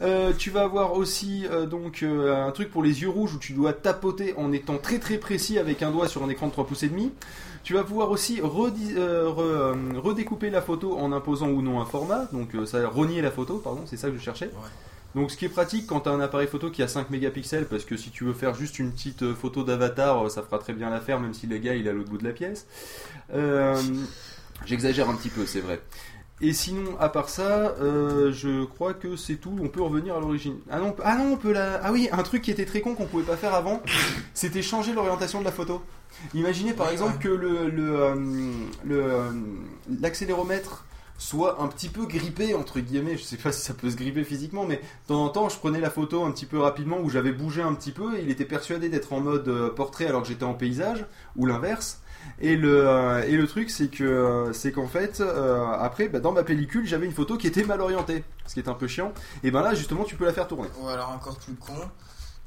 Euh, 0.00 0.32
tu 0.36 0.50
vas 0.50 0.62
avoir 0.62 0.94
aussi 0.94 1.46
euh, 1.50 1.66
donc 1.66 2.02
euh, 2.02 2.34
un 2.46 2.50
truc 2.50 2.70
pour 2.70 2.82
les 2.82 3.02
yeux 3.02 3.08
rouges 3.10 3.34
où 3.34 3.38
tu 3.38 3.52
dois 3.52 3.72
tapoter 3.72 4.34
en 4.36 4.52
étant 4.52 4.78
très 4.78 4.98
très 4.98 5.18
précis 5.18 5.58
avec 5.58 5.82
un 5.82 5.90
doigt 5.90 6.08
sur 6.08 6.22
un 6.24 6.28
écran 6.28 6.46
de 6.46 6.52
3 6.52 6.66
pouces 6.66 6.82
et 6.82 6.88
demi. 6.88 7.12
Tu 7.62 7.74
vas 7.74 7.84
pouvoir 7.84 8.10
aussi 8.10 8.40
re- 8.40 9.96
redécouper 9.98 10.50
la 10.50 10.62
photo 10.62 10.98
en 10.98 11.12
imposant 11.12 11.48
ou 11.48 11.62
non 11.62 11.80
un 11.80 11.84
format, 11.84 12.24
donc 12.32 12.54
euh, 12.54 12.66
ça 12.66 12.80
va 12.80 12.88
renier 12.88 13.22
la 13.22 13.30
photo, 13.30 13.58
pardon, 13.58 13.82
c'est 13.86 13.96
ça 13.96 14.08
que 14.08 14.16
je 14.16 14.22
cherchais. 14.22 14.50
Donc 15.14 15.30
ce 15.30 15.36
qui 15.36 15.44
est 15.44 15.50
pratique 15.50 15.86
quand 15.86 16.00
tu 16.00 16.08
as 16.08 16.12
un 16.12 16.20
appareil 16.20 16.48
photo 16.48 16.70
qui 16.70 16.82
a 16.82 16.88
5 16.88 17.10
mégapixels, 17.10 17.66
parce 17.66 17.84
que 17.84 17.96
si 17.96 18.10
tu 18.10 18.24
veux 18.24 18.32
faire 18.32 18.54
juste 18.54 18.78
une 18.78 18.90
petite 18.90 19.32
photo 19.34 19.62
d'avatar, 19.62 20.30
ça 20.30 20.42
fera 20.42 20.58
très 20.58 20.72
bien 20.72 20.88
l'affaire, 20.90 21.20
même 21.20 21.34
si 21.34 21.46
le 21.46 21.58
gars 21.58 21.74
il 21.74 21.86
est 21.86 21.90
à 21.90 21.92
l'autre 21.92 22.08
bout 22.08 22.18
de 22.18 22.24
la 22.24 22.32
pièce. 22.32 22.66
Euh, 23.34 23.76
J'exagère 24.66 25.08
un 25.10 25.14
petit 25.14 25.28
peu, 25.28 25.44
c'est 25.44 25.60
vrai. 25.60 25.80
Et 26.40 26.52
sinon, 26.52 26.96
à 26.98 27.08
part 27.08 27.28
ça, 27.28 27.74
euh, 27.80 28.32
je 28.32 28.64
crois 28.64 28.94
que 28.94 29.14
c'est 29.16 29.36
tout. 29.36 29.56
On 29.62 29.68
peut 29.68 29.82
revenir 29.82 30.16
à 30.16 30.20
l'origine. 30.20 30.56
Ah 30.70 30.78
non, 30.80 30.94
ah 31.04 31.16
non, 31.16 31.34
on 31.34 31.36
peut 31.36 31.52
la. 31.52 31.80
Ah 31.84 31.92
oui, 31.92 32.08
un 32.10 32.22
truc 32.24 32.42
qui 32.42 32.50
était 32.50 32.64
très 32.64 32.80
con 32.80 32.94
qu'on 32.94 33.06
pouvait 33.06 33.22
pas 33.22 33.36
faire 33.36 33.54
avant, 33.54 33.80
c'était 34.34 34.62
changer 34.62 34.92
l'orientation 34.92 35.38
de 35.38 35.44
la 35.44 35.52
photo. 35.52 35.82
Imaginez 36.34 36.72
par 36.72 36.90
exemple 36.90 37.18
que 37.18 37.28
le 37.28 37.68
le 37.70 38.00
euh, 38.00 38.14
euh, 38.90 39.30
l'accéléromètre 40.00 40.84
soit 41.16 41.62
un 41.62 41.68
petit 41.68 41.88
peu 41.88 42.06
grippé 42.06 42.54
entre 42.54 42.80
guillemets. 42.80 43.16
Je 43.16 43.22
sais 43.22 43.36
pas 43.36 43.52
si 43.52 43.62
ça 43.62 43.72
peut 43.72 43.88
se 43.88 43.96
gripper 43.96 44.24
physiquement, 44.24 44.66
mais 44.66 44.76
de 44.76 45.08
temps 45.08 45.24
en 45.24 45.28
temps, 45.28 45.48
je 45.48 45.58
prenais 45.58 45.80
la 45.80 45.90
photo 45.90 46.24
un 46.24 46.32
petit 46.32 46.46
peu 46.46 46.58
rapidement 46.58 46.98
où 46.98 47.08
j'avais 47.08 47.32
bougé 47.32 47.62
un 47.62 47.74
petit 47.74 47.92
peu. 47.92 48.18
Et 48.18 48.22
il 48.22 48.30
était 48.30 48.44
persuadé 48.44 48.88
d'être 48.88 49.12
en 49.12 49.20
mode 49.20 49.74
portrait 49.76 50.06
alors 50.06 50.22
que 50.22 50.28
j'étais 50.28 50.44
en 50.44 50.54
paysage 50.54 51.06
ou 51.36 51.46
l'inverse. 51.46 52.01
Et 52.40 52.56
le, 52.56 52.88
euh, 52.88 53.22
et 53.22 53.36
le 53.36 53.46
truc, 53.46 53.70
c'est 53.70 53.88
que 53.88 54.02
euh, 54.02 54.52
c'est 54.52 54.72
qu'en 54.72 54.88
fait, 54.88 55.20
euh, 55.20 55.64
après, 55.78 56.08
bah, 56.08 56.18
dans 56.18 56.32
ma 56.32 56.42
pellicule, 56.42 56.86
j'avais 56.86 57.06
une 57.06 57.12
photo 57.12 57.36
qui 57.36 57.46
était 57.46 57.62
mal 57.62 57.80
orientée, 57.80 58.24
ce 58.46 58.54
qui 58.54 58.60
est 58.60 58.68
un 58.68 58.74
peu 58.74 58.88
chiant. 58.88 59.12
Et 59.44 59.50
ben 59.50 59.62
là, 59.62 59.74
justement, 59.74 60.04
tu 60.04 60.16
peux 60.16 60.24
la 60.24 60.32
faire 60.32 60.48
tourner. 60.48 60.68
Ou 60.80 60.88
alors 60.88 61.10
encore 61.10 61.36
plus 61.36 61.54
con, 61.54 61.76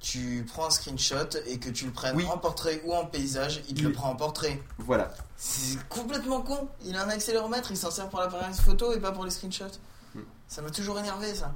tu 0.02 0.46
prends 0.48 0.68
un 0.68 0.70
screenshot 0.70 1.30
et 1.48 1.60
que 1.60 1.70
tu 1.70 1.86
le 1.86 1.92
prennes 1.92 2.18
Oui. 2.18 2.26
en 2.32 2.38
portrait 2.38 2.82
ou 2.84 2.94
en 2.94 3.06
paysage, 3.06 3.64
il 3.70 3.76
te 3.76 3.84
le 3.84 3.92
prend 3.94 4.10
en 4.10 4.16
portrait. 4.16 4.62
Voilà. 4.80 5.14
C'est 5.38 5.82
complètement 5.88 6.42
con. 6.42 6.68
Il 6.84 6.96
a 6.98 7.06
un 7.06 7.10
accéléromètre, 7.10 7.72
il 7.72 7.78
s'en 7.78 7.90
sert 7.90 8.10
pour 8.10 8.20
l'appareil 8.20 8.54
photo 8.54 8.92
et 8.94 9.00
pas 9.00 9.12
pour 9.12 9.24
les 9.24 9.32
screenshots. 9.32 9.80
Hmm. 10.14 10.22
Ça 10.48 10.62
m'a 10.62 10.72
toujours 10.72 11.00
énervé 11.00 11.34
ça. 11.34 11.54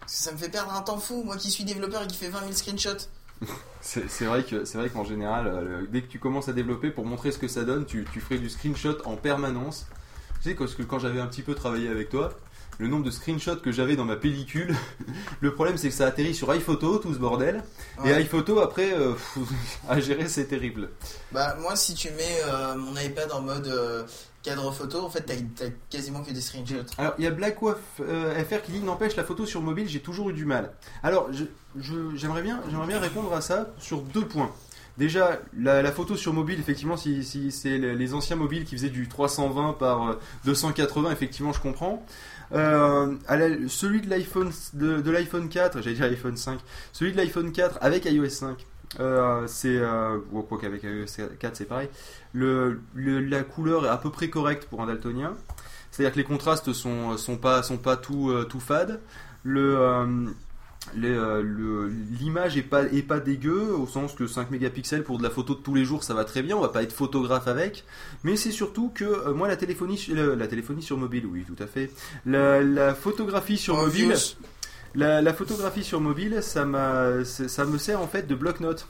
Parce 0.00 0.12
que 0.12 0.18
ça 0.18 0.32
me 0.32 0.36
fait 0.36 0.48
perdre 0.48 0.72
un 0.72 0.82
temps 0.82 0.98
fou, 0.98 1.22
moi 1.24 1.36
qui 1.36 1.50
suis 1.50 1.64
développeur 1.64 2.02
et 2.02 2.06
qui 2.06 2.16
fait 2.16 2.28
20 2.28 2.40
000 2.40 2.52
screenshots. 2.52 3.08
C'est 3.80 4.24
vrai 4.26 4.44
que 4.44 4.64
c'est 4.64 4.78
vrai 4.78 4.88
qu'en 4.90 5.02
général, 5.02 5.48
euh, 5.48 5.82
dès 5.90 6.02
que 6.02 6.06
tu 6.06 6.20
commences 6.20 6.48
à 6.48 6.52
développer 6.52 6.90
pour 6.90 7.04
montrer 7.04 7.32
ce 7.32 7.38
que 7.38 7.48
ça 7.48 7.64
donne, 7.64 7.84
tu, 7.84 8.06
tu 8.12 8.20
ferais 8.20 8.38
du 8.38 8.48
screenshot 8.48 8.96
en 9.04 9.16
permanence. 9.16 9.86
Tu 10.40 10.50
sais, 10.50 10.54
parce 10.54 10.76
que 10.76 10.84
quand 10.84 11.00
j'avais 11.00 11.20
un 11.20 11.26
petit 11.26 11.42
peu 11.42 11.56
travaillé 11.56 11.88
avec 11.88 12.08
toi, 12.08 12.32
le 12.78 12.88
nombre 12.88 13.04
de 13.04 13.10
screenshots 13.10 13.56
que 13.56 13.72
j'avais 13.72 13.96
dans 13.96 14.04
ma 14.04 14.16
pellicule, 14.16 14.74
le 15.40 15.54
problème 15.54 15.76
c'est 15.76 15.88
que 15.88 15.94
ça 15.94 16.06
atterrit 16.06 16.34
sur 16.34 16.52
iPhoto, 16.52 16.98
tout 16.98 17.12
ce 17.12 17.18
bordel. 17.18 17.62
Et 18.04 18.12
iPhoto 18.12 18.60
après, 18.60 18.92
euh, 18.92 19.14
à 19.88 20.00
gérer 20.00 20.28
c'est 20.28 20.46
terrible. 20.46 20.90
Bah 21.32 21.56
moi 21.60 21.76
si 21.76 21.94
tu 21.94 22.10
mets 22.10 22.40
euh, 22.46 22.76
mon 22.76 22.96
iPad 22.96 23.32
en 23.32 23.42
mode 23.42 24.06
cadre 24.42 24.72
photo, 24.72 25.00
en 25.00 25.10
fait 25.10 25.22
t'as 25.22 25.66
quasiment 25.90 26.22
que 26.22 26.32
des 26.32 26.40
screenshots. 26.40 26.86
Alors, 26.98 27.14
il 27.18 27.24
y 27.24 27.26
a 27.26 27.30
euh, 27.32 28.44
FR 28.44 28.62
qui 28.62 28.72
dit 28.72 28.80
n'empêche 28.80 29.16
la 29.16 29.24
photo 29.24 29.46
sur 29.46 29.62
mobile, 29.62 29.88
j'ai 29.88 30.00
toujours 30.00 30.30
eu 30.30 30.32
du 30.32 30.44
mal. 30.44 30.72
Alors, 31.02 31.30
j'aimerais 32.14 32.42
bien, 32.42 32.60
bien 32.86 32.98
répondre 32.98 33.32
à 33.32 33.40
ça 33.40 33.68
sur 33.78 34.02
deux 34.02 34.26
points. 34.26 34.50
Déjà, 34.98 35.40
la, 35.56 35.90
photo 35.90 36.16
sur 36.16 36.34
mobile, 36.34 36.60
effectivement, 36.60 36.96
si, 36.98 37.50
c'est 37.50 37.78
les, 37.78 38.14
anciens 38.14 38.36
mobiles 38.36 38.64
qui 38.64 38.76
faisaient 38.76 38.90
du 38.90 39.08
320 39.08 39.74
par 39.74 40.10
euh, 40.10 40.14
280, 40.44 41.10
effectivement, 41.10 41.52
je 41.52 41.60
comprends. 41.60 42.04
Euh, 42.52 43.16
celui 43.68 44.02
de 44.02 44.10
l'iPhone 44.10 44.52
de, 44.74 45.00
de 45.00 45.10
l'iPhone 45.10 45.48
4, 45.48 45.80
j'allais 45.80 45.96
dire 45.96 46.06
l'iPhone 46.06 46.36
5, 46.36 46.60
celui 46.92 47.12
de 47.12 47.16
l'iPhone 47.16 47.50
4 47.52 47.78
avec 47.80 48.04
iOS 48.04 48.28
5, 48.28 48.66
euh, 49.00 49.46
c'est 49.46 49.76
euh, 49.76 50.18
quoi 50.48 50.58
qu'avec 50.60 50.82
iOS 50.82 51.06
4 51.38 51.56
c'est 51.56 51.64
pareil. 51.64 51.88
Le, 52.32 52.80
le- 52.94 53.20
la 53.20 53.42
couleur 53.42 53.86
est 53.86 53.88
à 53.88 53.96
peu 53.96 54.10
près 54.10 54.28
correcte 54.30 54.66
pour 54.68 54.82
un 54.82 54.86
daltonien. 54.86 55.34
C'est-à-dire 55.90 56.12
que 56.14 56.18
les 56.18 56.24
contrastes 56.24 56.72
sont, 56.72 57.16
sont 57.18 57.36
pas, 57.36 57.62
sont 57.62 57.76
pas 57.78 57.96
tout, 57.96 58.30
euh, 58.30 58.44
tout 58.44 58.60
fades. 58.60 59.00
Le, 59.44 59.76
euh, 59.78 60.06
euh, 61.04 61.42
le- 61.42 61.88
l'image 61.88 62.56
est 62.56 62.62
pas, 62.62 62.84
est 62.84 63.02
pas 63.06 63.20
dégueu, 63.20 63.74
au 63.74 63.86
sens 63.86 64.14
que 64.14 64.26
5 64.26 64.50
mégapixels 64.50 65.04
pour 65.04 65.18
de 65.18 65.22
la 65.22 65.30
photo 65.30 65.54
de 65.54 65.60
tous 65.60 65.74
les 65.74 65.84
jours, 65.84 66.02
ça 66.02 66.14
va 66.14 66.24
très 66.24 66.42
bien, 66.42 66.56
on 66.56 66.60
va 66.60 66.68
pas 66.70 66.82
être 66.82 66.92
photographe 66.92 67.46
avec. 67.46 67.84
Mais 68.24 68.36
c'est 68.36 68.50
surtout 68.52 68.90
que 68.94 69.04
euh, 69.04 69.34
moi, 69.34 69.48
la 69.48 69.56
téléphonie, 69.56 70.02
la 70.14 70.46
téléphonie 70.48 70.82
sur 70.82 70.96
mobile, 70.96 71.26
oui, 71.26 71.44
tout 71.46 71.62
à 71.62 71.66
fait. 71.66 71.90
La, 72.26 72.62
la 72.62 72.94
photographie 72.94 73.58
sur 73.58 73.76
mobile. 73.76 74.08
La, 74.94 75.32
photographie 75.32 75.84
sur 75.84 76.00
mobile, 76.00 76.42
ça, 76.42 76.66
ça 77.24 77.64
me 77.64 77.78
sert 77.78 78.00
en 78.00 78.06
fait 78.06 78.26
de 78.26 78.34
bloc-notes. 78.34 78.86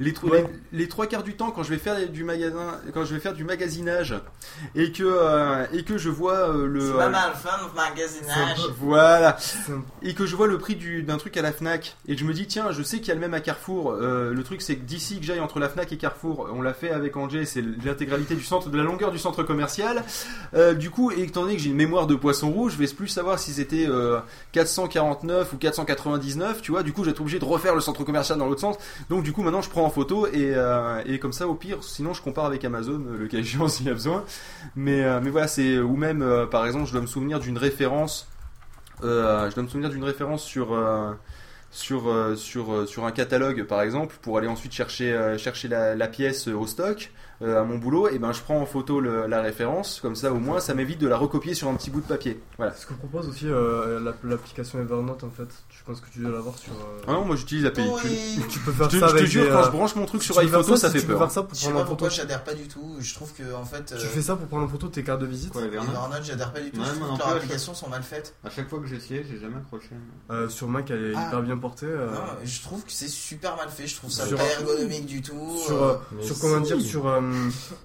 Les, 0.00 0.12
tro- 0.12 0.28
Ouais. 0.28 0.44
les, 0.72 0.80
les 0.80 0.88
trois 0.88 1.06
quarts 1.06 1.22
du 1.22 1.34
temps, 1.36 1.50
quand 1.52 1.62
je 1.62 1.70
vais 1.70 1.78
faire 1.78 2.08
du 2.08 2.24
magasin, 2.24 2.80
quand 2.92 3.04
je 3.04 3.14
vais 3.14 3.20
faire 3.20 3.32
du 3.34 3.44
magasinage 3.44 4.14
et 4.74 4.90
que 4.90 5.04
euh, 5.04 5.66
et 5.72 5.84
que 5.84 5.98
je 5.98 6.10
vois 6.10 6.50
euh, 6.50 6.66
le 6.66 6.80
C'est 6.80 6.86
euh, 6.94 6.98
pas 6.98 7.08
mal, 7.10 7.32
fin 7.34 7.64
de 7.68 7.74
magasinage. 7.74 8.58
voilà. 8.80 9.36
Et 10.02 10.14
que 10.14 10.26
je 10.26 10.34
vois 10.34 10.46
le 10.48 10.58
prix 10.58 10.74
du- 10.74 11.02
d'un 11.04 11.16
truc 11.16 11.36
à 11.36 11.42
la 11.42 11.52
Fnac 11.52 11.96
et 12.08 12.14
que 12.14 12.20
je 12.20 12.26
me 12.26 12.32
dis 12.32 12.46
tiens, 12.46 12.72
je 12.72 12.82
sais 12.82 12.98
qu'il 12.98 13.08
y 13.08 13.10
a 13.12 13.14
le 13.14 13.20
même 13.20 13.34
à 13.34 13.40
Carrefour. 13.40 13.92
Euh, 13.92 14.32
le 14.34 14.42
truc 14.42 14.62
c'est 14.62 14.76
que 14.76 14.82
d'ici 14.84 15.20
que 15.20 15.24
j'aille 15.26 15.40
entre 15.40 15.60
la 15.60 15.68
Fnac 15.68 15.92
et 15.92 15.96
Carrefour, 15.96 16.48
on 16.52 16.60
l'a 16.60 16.74
fait 16.74 16.90
avec 16.90 17.16
Angers, 17.16 17.44
c'est 17.44 17.62
l'intégralité 17.84 18.34
du 18.34 18.42
centre, 18.42 18.68
de 18.70 18.76
la 18.76 18.82
longueur 18.84 19.12
du 19.12 19.18
centre 19.18 19.42
commercial. 19.44 20.02
Euh, 20.54 20.74
du 20.74 20.90
coup, 20.90 21.12
étant 21.12 21.42
donné 21.42 21.56
que 21.56 21.62
j'ai 21.62 21.70
une 21.70 21.76
mémoire 21.76 22.06
de 22.08 22.16
poisson 22.16 22.50
rouge, 22.50 22.72
je 22.72 22.78
vais 22.78 22.86
plus 22.88 23.08
savoir 23.08 23.38
si 23.38 23.52
c'était 23.52 23.86
euh, 23.88 24.18
449 24.52 25.52
ou 25.52 25.56
499, 25.56 26.62
tu 26.62 26.70
vois. 26.72 26.82
Du 26.82 26.92
coup, 26.92 27.04
j'ai 27.04 27.10
été 27.10 27.20
obligé 27.20 27.38
de 27.38 27.44
refaire 27.44 27.74
le 27.74 27.80
centre 27.80 28.02
commercial 28.04 28.38
dans 28.38 28.46
l'autre 28.46 28.60
sens. 28.60 28.76
Donc 29.10 29.22
du 29.22 29.32
coup, 29.32 29.42
maintenant, 29.42 29.62
je 29.62 29.70
prends 29.70 29.83
photo 29.90 30.26
et, 30.26 30.52
euh, 30.54 31.02
et 31.06 31.18
comme 31.18 31.32
ça, 31.32 31.46
au 31.48 31.54
pire, 31.54 31.82
sinon, 31.82 32.14
je 32.14 32.22
compare 32.22 32.44
avec 32.44 32.64
Amazon, 32.64 33.02
euh, 33.06 33.18
le 33.18 33.26
cas 33.26 33.38
échéant 33.38 33.68
s'il 33.68 33.86
y 33.86 33.90
a 33.90 33.94
besoin. 33.94 34.24
Mais, 34.76 35.02
euh, 35.02 35.20
mais 35.22 35.30
voilà, 35.30 35.48
c'est 35.48 35.78
ou 35.78 35.96
même, 35.96 36.24
par 36.50 36.66
exemple, 36.66 36.86
je 36.86 36.92
dois 36.92 37.00
me 37.00 37.06
souvenir 37.06 37.40
d'une 37.40 37.58
référence. 37.58 38.28
je 39.02 39.54
dois 39.54 39.62
me 39.62 39.68
souvenir 39.68 39.90
d'une 39.90 40.04
référence 40.04 40.42
sur 40.42 40.76
sur 41.70 42.36
sur 42.36 42.88
sur 42.88 43.04
un 43.04 43.10
catalogue, 43.10 43.64
par 43.64 43.82
exemple, 43.82 44.16
pour 44.22 44.38
aller 44.38 44.48
ensuite 44.48 44.72
chercher 44.72 45.36
chercher 45.38 45.68
la 45.68 46.08
pièce 46.08 46.48
au 46.48 46.66
stock. 46.66 47.10
Euh, 47.44 47.60
à 47.60 47.64
mon 47.64 47.78
boulot, 47.78 48.08
et 48.08 48.18
ben 48.18 48.32
je 48.32 48.40
prends 48.40 48.58
en 48.60 48.66
photo 48.66 48.98
le- 49.00 49.26
la 49.26 49.40
référence, 49.42 50.00
comme 50.00 50.16
ça 50.16 50.32
au 50.32 50.38
moins 50.38 50.58
ça 50.60 50.74
m'évite 50.74 50.98
de 51.00 51.06
la 51.06 51.16
recopier 51.16 51.54
sur 51.54 51.68
un 51.68 51.74
petit 51.74 51.90
bout 51.90 52.00
de 52.00 52.06
papier. 52.06 52.40
Voilà. 52.56 52.72
Ce 52.74 52.86
que 52.86 52.94
propose 52.94 53.28
aussi 53.28 53.46
euh, 53.48 54.00
l'app- 54.00 54.24
l'application 54.24 54.80
Evernote 54.80 55.22
en 55.24 55.30
fait, 55.30 55.48
je 55.70 55.84
pense 55.84 56.00
que 56.00 56.08
tu 56.10 56.20
dois 56.20 56.30
l'avoir 56.32 56.56
sur. 56.58 56.72
euh, 56.72 57.02
Ah 57.06 57.12
non, 57.12 57.24
moi 57.24 57.36
j'utilise 57.36 57.64
la 57.64 57.70
pellicule. 57.70 58.10
Tu 58.48 58.58
peux 58.60 58.72
faire 58.72 58.88
Je 58.90 58.96
te- 58.96 59.00
ça 59.00 59.08
je 59.08 59.12
te 59.12 59.18
avec 59.18 59.30
jure, 59.30 59.44
des, 59.44 59.50
quand 59.50 59.58
euh, 59.58 59.64
je 59.66 59.70
branche 59.70 59.94
mon 59.96 60.06
truc 60.06 60.20
tu 60.22 60.26
sur 60.26 60.34
peux 60.36 60.40
faire 60.46 60.58
iPhoto, 60.60 60.76
ça 60.76 60.88
si 60.88 60.94
fait 60.94 61.00
tu 61.00 61.06
peux 61.06 61.12
peur. 61.12 61.22
faire 61.22 61.30
ça 61.30 61.42
pour 61.42 61.54
Je 61.54 61.60
sais 61.60 61.66
prendre 61.66 61.80
pas 61.82 61.86
pourquoi 61.88 62.08
j'adhère 62.08 62.42
pas 62.44 62.54
du 62.54 62.66
tout. 62.68 62.96
Je 62.98 63.14
trouve 63.14 63.32
que 63.34 63.54
en 63.54 63.64
fait. 63.64 63.84
Tu 63.86 63.94
euh, 63.94 63.98
fais 63.98 64.22
ça 64.22 64.36
pour 64.36 64.46
prendre 64.46 64.64
en 64.64 64.68
photo 64.68 64.88
tes 64.88 65.02
cartes 65.04 65.20
de 65.20 65.26
visite 65.26 65.54
Evernote, 65.56 66.22
j'adhère 66.22 66.52
pas 66.52 66.60
du 66.60 66.70
tout. 66.70 66.80
Ouais, 66.80 66.86
je 66.86 66.98
trouve 67.00 67.14
que 67.18 67.18
leurs 67.18 67.36
applications 67.36 67.74
sont 67.74 67.88
mal 67.88 68.02
faites. 68.02 68.34
À 68.44 68.50
chaque 68.50 68.68
fois 68.68 68.78
que 68.80 68.86
j'ai 68.86 68.96
essayé, 68.96 69.24
j'ai 69.30 69.38
jamais 69.38 69.56
accroché. 69.56 69.90
Euh, 70.30 70.48
Sur 70.48 70.68
Mac, 70.68 70.90
elle 70.90 71.04
est 71.10 71.14
Ah. 71.16 71.26
hyper 71.28 71.42
bien 71.42 71.56
portée. 71.58 71.86
euh, 71.86 72.10
Non, 72.10 72.20
je 72.44 72.62
trouve 72.62 72.84
que 72.84 72.92
c'est 72.92 73.08
super 73.08 73.56
mal 73.56 73.68
fait. 73.68 73.86
Je 73.86 73.96
trouve 73.96 74.10
ça 74.10 74.24
pas 74.26 74.42
ergonomique 74.58 75.06
du 75.06 75.20
tout. 75.22 75.58
Sur, 75.66 76.00
sur 76.22 76.38
comment 76.38 76.60
dire, 76.60 76.80
sur, 76.80 77.06
euh, 77.06 77.20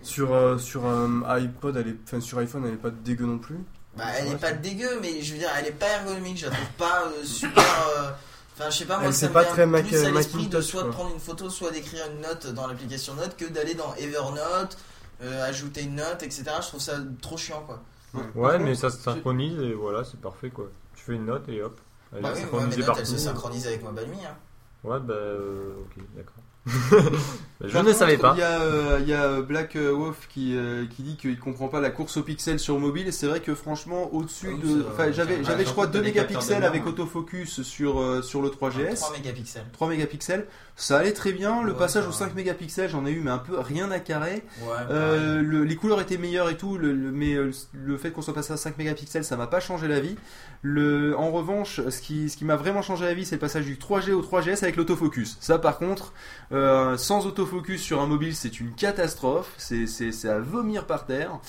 sur, 0.03 0.33
euh, 0.33 0.57
sur 0.57 0.85
euh, 0.85 1.07
iPod, 1.27 1.75
elle 1.77 1.87
est, 1.89 1.95
enfin 2.05 2.19
sur 2.19 2.37
iPhone, 2.39 2.65
elle 2.65 2.73
est 2.73 2.77
pas 2.77 2.89
dégueu 2.91 3.25
non 3.25 3.37
plus. 3.39 3.57
Bah, 3.97 4.05
elle 4.17 4.27
est 4.27 4.37
pas 4.37 4.51
dégueu, 4.51 4.99
mais 5.01 5.21
je 5.21 5.33
veux 5.33 5.39
dire, 5.39 5.49
elle 5.59 5.67
est 5.67 5.71
pas 5.71 5.87
ergonomique. 5.87 6.37
Je 6.37 6.45
la 6.45 6.51
trouve 6.51 6.67
pas 6.77 7.03
euh, 7.05 7.23
super. 7.23 7.63
euh, 7.97 8.09
Enfin, 8.57 8.69
je 8.71 8.77
sais 8.77 8.85
pas, 8.85 8.97
moi, 8.97 9.07
Elle, 9.07 9.13
ça 9.13 9.19
c'est 9.21 9.27
me 9.29 9.33
pas 9.33 9.43
vient 9.43 9.51
très 9.51 9.65
Mac- 9.65 9.87
plus 9.87 9.97
à 10.03 10.11
l'esprit 10.11 10.47
de 10.47 10.57
Macintosh, 10.57 10.65
soit 10.65 10.81
de 10.81 10.87
quoi. 10.87 10.95
prendre 10.95 11.13
une 11.13 11.19
photo, 11.21 11.49
soit 11.49 11.71
d'écrire 11.71 12.03
une 12.13 12.21
note 12.21 12.47
dans 12.47 12.67
l'application 12.67 13.13
Note 13.15 13.37
que 13.37 13.45
d'aller 13.45 13.73
dans 13.73 13.95
Evernote, 13.95 14.77
euh, 15.23 15.47
ajouter 15.47 15.83
une 15.83 15.95
note, 15.95 16.23
etc. 16.23 16.43
Je 16.61 16.67
trouve 16.67 16.81
ça 16.81 16.93
trop 17.21 17.37
chiant, 17.37 17.63
quoi. 17.65 17.81
Ouais, 18.35 18.59
mais 18.59 18.75
ça 18.75 18.89
se 18.89 18.97
synchronise 18.97 19.57
et 19.61 19.73
voilà, 19.73 20.03
c'est 20.03 20.19
parfait 20.19 20.49
quoi. 20.49 20.65
Tu 20.95 21.03
fais 21.05 21.13
une 21.13 21.25
note 21.27 21.47
et 21.47 21.61
hop. 21.61 21.79
Elle 22.13 22.21
Bah 22.23 22.31
est 22.31 22.33
oui, 22.33 22.39
moi, 22.51 22.65
mes 22.65 22.71
synchronisée 22.71 22.77
notes, 22.79 22.85
partout. 22.87 23.01
elles 23.01 23.07
se 23.07 23.17
synchronisent 23.17 23.67
avec 23.67 23.83
ma 23.83 23.91
belle-mie. 23.91 24.25
Hein. 24.25 24.35
Ouais, 24.83 24.99
bah 24.99 25.13
euh, 25.13 25.73
ok, 25.79 26.03
d'accord. 26.15 26.43
Je 27.61 27.73
Par 27.73 27.83
ne 27.83 27.91
savais 27.91 28.17
pas. 28.17 28.33
Il 28.37 28.39
y 28.39 28.43
a, 28.43 28.61
euh, 28.61 28.99
il 29.01 29.07
y 29.09 29.13
a 29.13 29.23
euh, 29.23 29.41
Black 29.41 29.75
euh, 29.75 29.91
Wolf 29.91 30.27
qui, 30.29 30.55
euh, 30.55 30.85
qui 30.95 31.03
dit 31.03 31.17
qu'il 31.17 31.37
comprend 31.37 31.67
pas 31.67 31.81
la 31.81 31.89
course 31.89 32.15
au 32.15 32.23
pixel 32.23 32.57
sur 32.57 32.79
mobile. 32.79 33.07
Et 33.07 33.11
c'est 33.11 33.27
vrai 33.27 33.41
que 33.41 33.53
franchement, 33.53 34.13
au-dessus 34.13 34.47
Ah 34.53 34.65
de. 34.65 34.85
Enfin, 34.93 35.11
j'avais, 35.11 35.43
j'avais 35.43 35.65
je 35.65 35.69
crois 35.71 35.83
surtout 35.85 35.97
2 35.97 35.99
t'as 35.99 36.05
des 36.05 36.13
capteurs 36.13 36.41
mégapixels 36.41 36.63
avec 36.63 36.85
autofocus 36.87 37.61
sur, 37.63 37.99
euh, 37.99 38.21
sur 38.21 38.41
le 38.41 38.49
3GS. 38.49 38.95
3 38.95 39.11
mégapixels. 39.17 39.65
3 39.73 39.89
mégapixels. 39.89 40.47
Ça 40.77 40.99
allait 40.99 41.11
très 41.11 41.33
bien. 41.33 41.61
Le 41.61 41.73
Ouais, 41.73 41.77
passage 41.77 42.05
aux 42.07 42.11
va. 42.11 42.15
5 42.15 42.33
mégapixels, 42.35 42.89
j'en 42.89 43.05
ai 43.05 43.11
eu, 43.11 43.19
mais 43.19 43.31
un 43.31 43.39
peu 43.39 43.59
rien 43.59 43.91
à 43.91 43.99
carrer. 43.99 44.43
Ouais, 44.61 44.75
Euh, 44.89 45.41
le- 45.41 45.65
les 45.65 45.75
couleurs 45.75 45.99
étaient 45.99 46.17
meilleures 46.17 46.49
et 46.49 46.55
tout, 46.55 46.77
le- 46.77 46.93
le- 46.93 47.11
mais 47.11 47.35
le 47.73 47.97
fait 47.97 48.11
qu'on 48.11 48.21
soit 48.21 48.33
passé 48.33 48.53
à 48.53 48.57
5 48.57 48.77
mégapixels, 48.77 49.25
ça 49.25 49.35
m'a 49.35 49.47
pas 49.47 49.59
changé 49.59 49.89
la 49.89 49.99
vie. 49.99 50.15
Le, 50.61 51.17
en 51.17 51.31
revanche, 51.31 51.81
ce 51.89 52.01
qui, 52.01 52.29
ce 52.29 52.37
qui 52.37 52.45
m'a 52.45 52.55
vraiment 52.55 52.81
changé 52.81 53.03
la 53.03 53.13
vie, 53.13 53.25
c'est 53.25 53.35
le 53.35 53.39
passage 53.41 53.65
du 53.65 53.77
3G 53.77 54.13
au 54.13 54.21
3GS 54.21 54.63
avec 54.63 54.77
l'autofocus. 54.77 55.37
Ça, 55.41 55.59
par 55.59 55.77
contre, 55.77 56.13
euh, 56.51 56.97
sans 56.97 57.27
autofocus 57.27 57.81
sur 57.81 58.01
un 58.01 58.07
mobile, 58.07 58.35
c'est 58.35 58.59
une 58.59 58.73
catastrophe. 58.73 59.51
C'est, 59.57 59.85
c'est, 59.85 60.11
c'est 60.11 60.29
à 60.29 60.39
vomir 60.39 60.85
par 60.85 61.05
terre. 61.05 61.39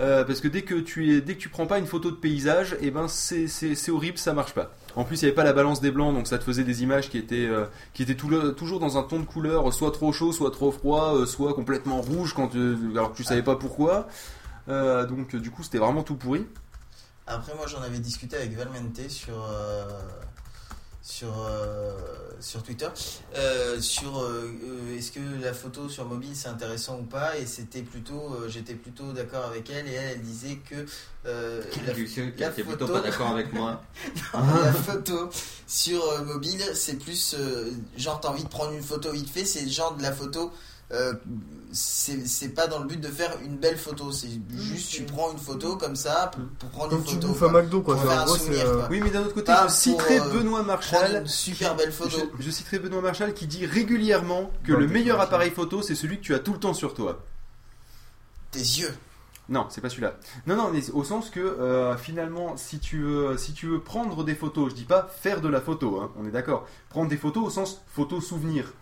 Euh, 0.00 0.24
parce 0.24 0.40
que 0.40 0.48
dès 0.48 0.62
que 0.62 0.74
tu 0.74 1.12
es, 1.12 1.20
dès 1.20 1.34
que 1.34 1.40
tu 1.40 1.48
prends 1.48 1.66
pas 1.66 1.78
une 1.78 1.86
photo 1.86 2.10
de 2.10 2.16
paysage, 2.16 2.76
et 2.80 2.90
ben 2.90 3.08
c'est, 3.08 3.48
c'est, 3.48 3.74
c'est 3.74 3.90
horrible, 3.90 4.18
ça 4.18 4.32
marche 4.32 4.54
pas. 4.54 4.72
En 4.96 5.04
plus, 5.04 5.20
il 5.20 5.24
n'y 5.24 5.28
avait 5.28 5.34
pas 5.34 5.44
la 5.44 5.52
balance 5.52 5.80
des 5.80 5.90
blancs, 5.90 6.14
donc 6.14 6.28
ça 6.28 6.38
te 6.38 6.44
faisait 6.44 6.62
des 6.62 6.82
images 6.84 7.10
qui 7.10 7.18
étaient, 7.18 7.46
euh, 7.46 7.64
qui 7.94 8.04
étaient 8.04 8.14
toujours 8.14 8.78
dans 8.78 8.96
un 8.96 9.02
ton 9.02 9.18
de 9.18 9.24
couleur, 9.24 9.72
soit 9.72 9.90
trop 9.90 10.12
chaud, 10.12 10.32
soit 10.32 10.52
trop 10.52 10.70
froid, 10.70 11.16
euh, 11.16 11.26
soit 11.26 11.54
complètement 11.54 12.00
rouge 12.00 12.32
quand, 12.32 12.54
euh, 12.54 12.76
alors 12.92 13.10
que 13.10 13.16
tu 13.16 13.24
savais 13.24 13.42
pas 13.42 13.56
pourquoi. 13.56 14.06
Donc, 14.68 15.34
du 15.36 15.50
coup, 15.50 15.62
c'était 15.62 15.78
vraiment 15.78 16.02
tout 16.04 16.14
pourri. 16.14 16.46
Après, 17.26 17.54
moi, 17.54 17.66
j'en 17.66 17.82
avais 17.82 17.98
discuté 17.98 18.36
avec 18.36 18.56
Valmente 18.56 19.08
sur 19.08 19.34
sur 21.04 21.28
euh, 21.46 21.92
sur 22.40 22.62
Twitter. 22.62 22.88
Euh, 23.36 23.78
sur 23.78 24.22
euh, 24.22 24.50
est-ce 24.96 25.12
que 25.12 25.20
la 25.42 25.52
photo 25.52 25.88
sur 25.90 26.06
mobile 26.06 26.30
c'est 26.32 26.48
intéressant 26.48 26.98
ou 26.98 27.02
pas? 27.02 27.36
Et 27.36 27.44
c'était 27.44 27.82
plutôt 27.82 28.32
euh, 28.32 28.48
j'étais 28.48 28.74
plutôt 28.74 29.12
d'accord 29.12 29.44
avec 29.44 29.68
elle. 29.68 29.86
Et 29.86 29.92
elle 29.92 30.12
elle 30.14 30.22
disait 30.22 30.58
que 30.68 30.86
euh, 31.26 31.62
Lucien, 31.94 32.30
qui 32.30 32.42
était 32.42 32.64
plutôt 32.64 32.88
pas 32.88 33.00
d'accord 33.02 33.28
avec 33.28 33.52
moi. 33.52 33.82
la 34.32 34.72
photo 34.72 35.28
sur 35.66 36.02
euh, 36.02 36.24
mobile 36.24 36.62
c'est 36.72 36.98
plus 36.98 37.36
euh, 37.38 37.70
genre 37.98 38.18
t'as 38.20 38.30
envie 38.30 38.44
de 38.44 38.48
prendre 38.48 38.72
une 38.72 38.82
photo 38.82 39.12
vite 39.12 39.28
fait 39.28 39.44
c'est 39.44 39.68
genre 39.68 39.94
de 39.96 40.02
la 40.02 40.12
photo 40.12 40.52
euh, 40.92 41.14
c'est 41.72 42.26
c'est 42.28 42.50
pas 42.50 42.66
dans 42.66 42.78
le 42.78 42.84
but 42.86 43.00
de 43.00 43.08
faire 43.08 43.36
une 43.42 43.56
belle 43.56 43.78
photo 43.78 44.12
c'est 44.12 44.28
juste 44.54 44.90
tu 44.92 45.02
prends 45.04 45.32
une 45.32 45.38
photo 45.38 45.76
comme 45.76 45.96
ça 45.96 46.30
pour, 46.32 46.44
pour 46.58 46.68
prendre 46.70 46.90
Comme 46.90 46.98
une 47.00 47.04
tu 47.06 47.14
photo 47.14 47.28
bouffes 47.28 47.42
un 47.42 47.48
McDo, 47.48 47.80
quoi. 47.80 47.94
pour 47.96 48.04
faire 48.04 48.20
un 48.20 48.24
gros, 48.26 48.36
souvenir 48.36 48.66
euh, 48.66 48.74
quoi. 48.80 48.88
Oui, 48.90 49.00
mais 49.02 49.10
d'un 49.10 49.22
autre 49.22 49.34
côté, 49.34 49.46
Pas 49.46 49.66
je 49.68 49.72
citerai 49.72 50.18
pour, 50.18 50.26
euh, 50.26 50.30
Benoît 50.30 50.78
une 51.20 51.26
super 51.26 51.74
belle 51.74 51.90
photo 51.92 52.18
Je, 52.38 52.44
je 52.44 52.50
citerai 52.50 52.78
Benoît 52.78 53.00
Marshall 53.00 53.32
qui 53.32 53.46
dit 53.46 53.64
régulièrement 53.66 54.50
que 54.62 54.72
le 54.72 54.86
tes 54.86 54.92
meilleur 54.92 55.20
appareil 55.20 55.50
photo, 55.50 55.80
c'est 55.82 55.94
celui 55.94 56.18
que 56.18 56.22
tu 56.22 56.34
as 56.34 56.38
tout 56.38 56.52
le 56.52 56.60
temps 56.60 56.74
sur 56.74 56.92
toi. 56.94 57.24
tes 58.50 58.58
yeux 58.60 58.94
Non, 59.48 59.66
c'est 59.70 59.80
pas 59.80 59.88
celui-là. 59.88 60.14
Non, 60.46 60.56
non, 60.56 60.70
mais 60.70 60.88
au 60.90 61.02
sens 61.02 61.30
que 61.30 61.40
euh, 61.40 61.96
finalement, 61.96 62.56
si 62.56 62.78
tu 62.78 63.02
veux, 63.02 63.36
si 63.38 63.52
tu 63.54 63.66
veux 63.66 63.80
prendre 63.80 64.22
des 64.22 64.34
photos, 64.34 64.70
je 64.70 64.74
dis 64.76 64.84
pas 64.84 65.08
faire 65.20 65.40
de 65.40 65.48
la 65.48 65.60
photo, 65.62 66.00
hein, 66.00 66.12
on 66.18 66.26
est 66.26 66.30
d'accord. 66.30 66.66
Prendre 66.90 67.08
des 67.08 67.16
photos 67.16 67.44
au 67.46 67.50
sens 67.50 67.82
photo 67.88 68.20
souvenir. 68.20 68.72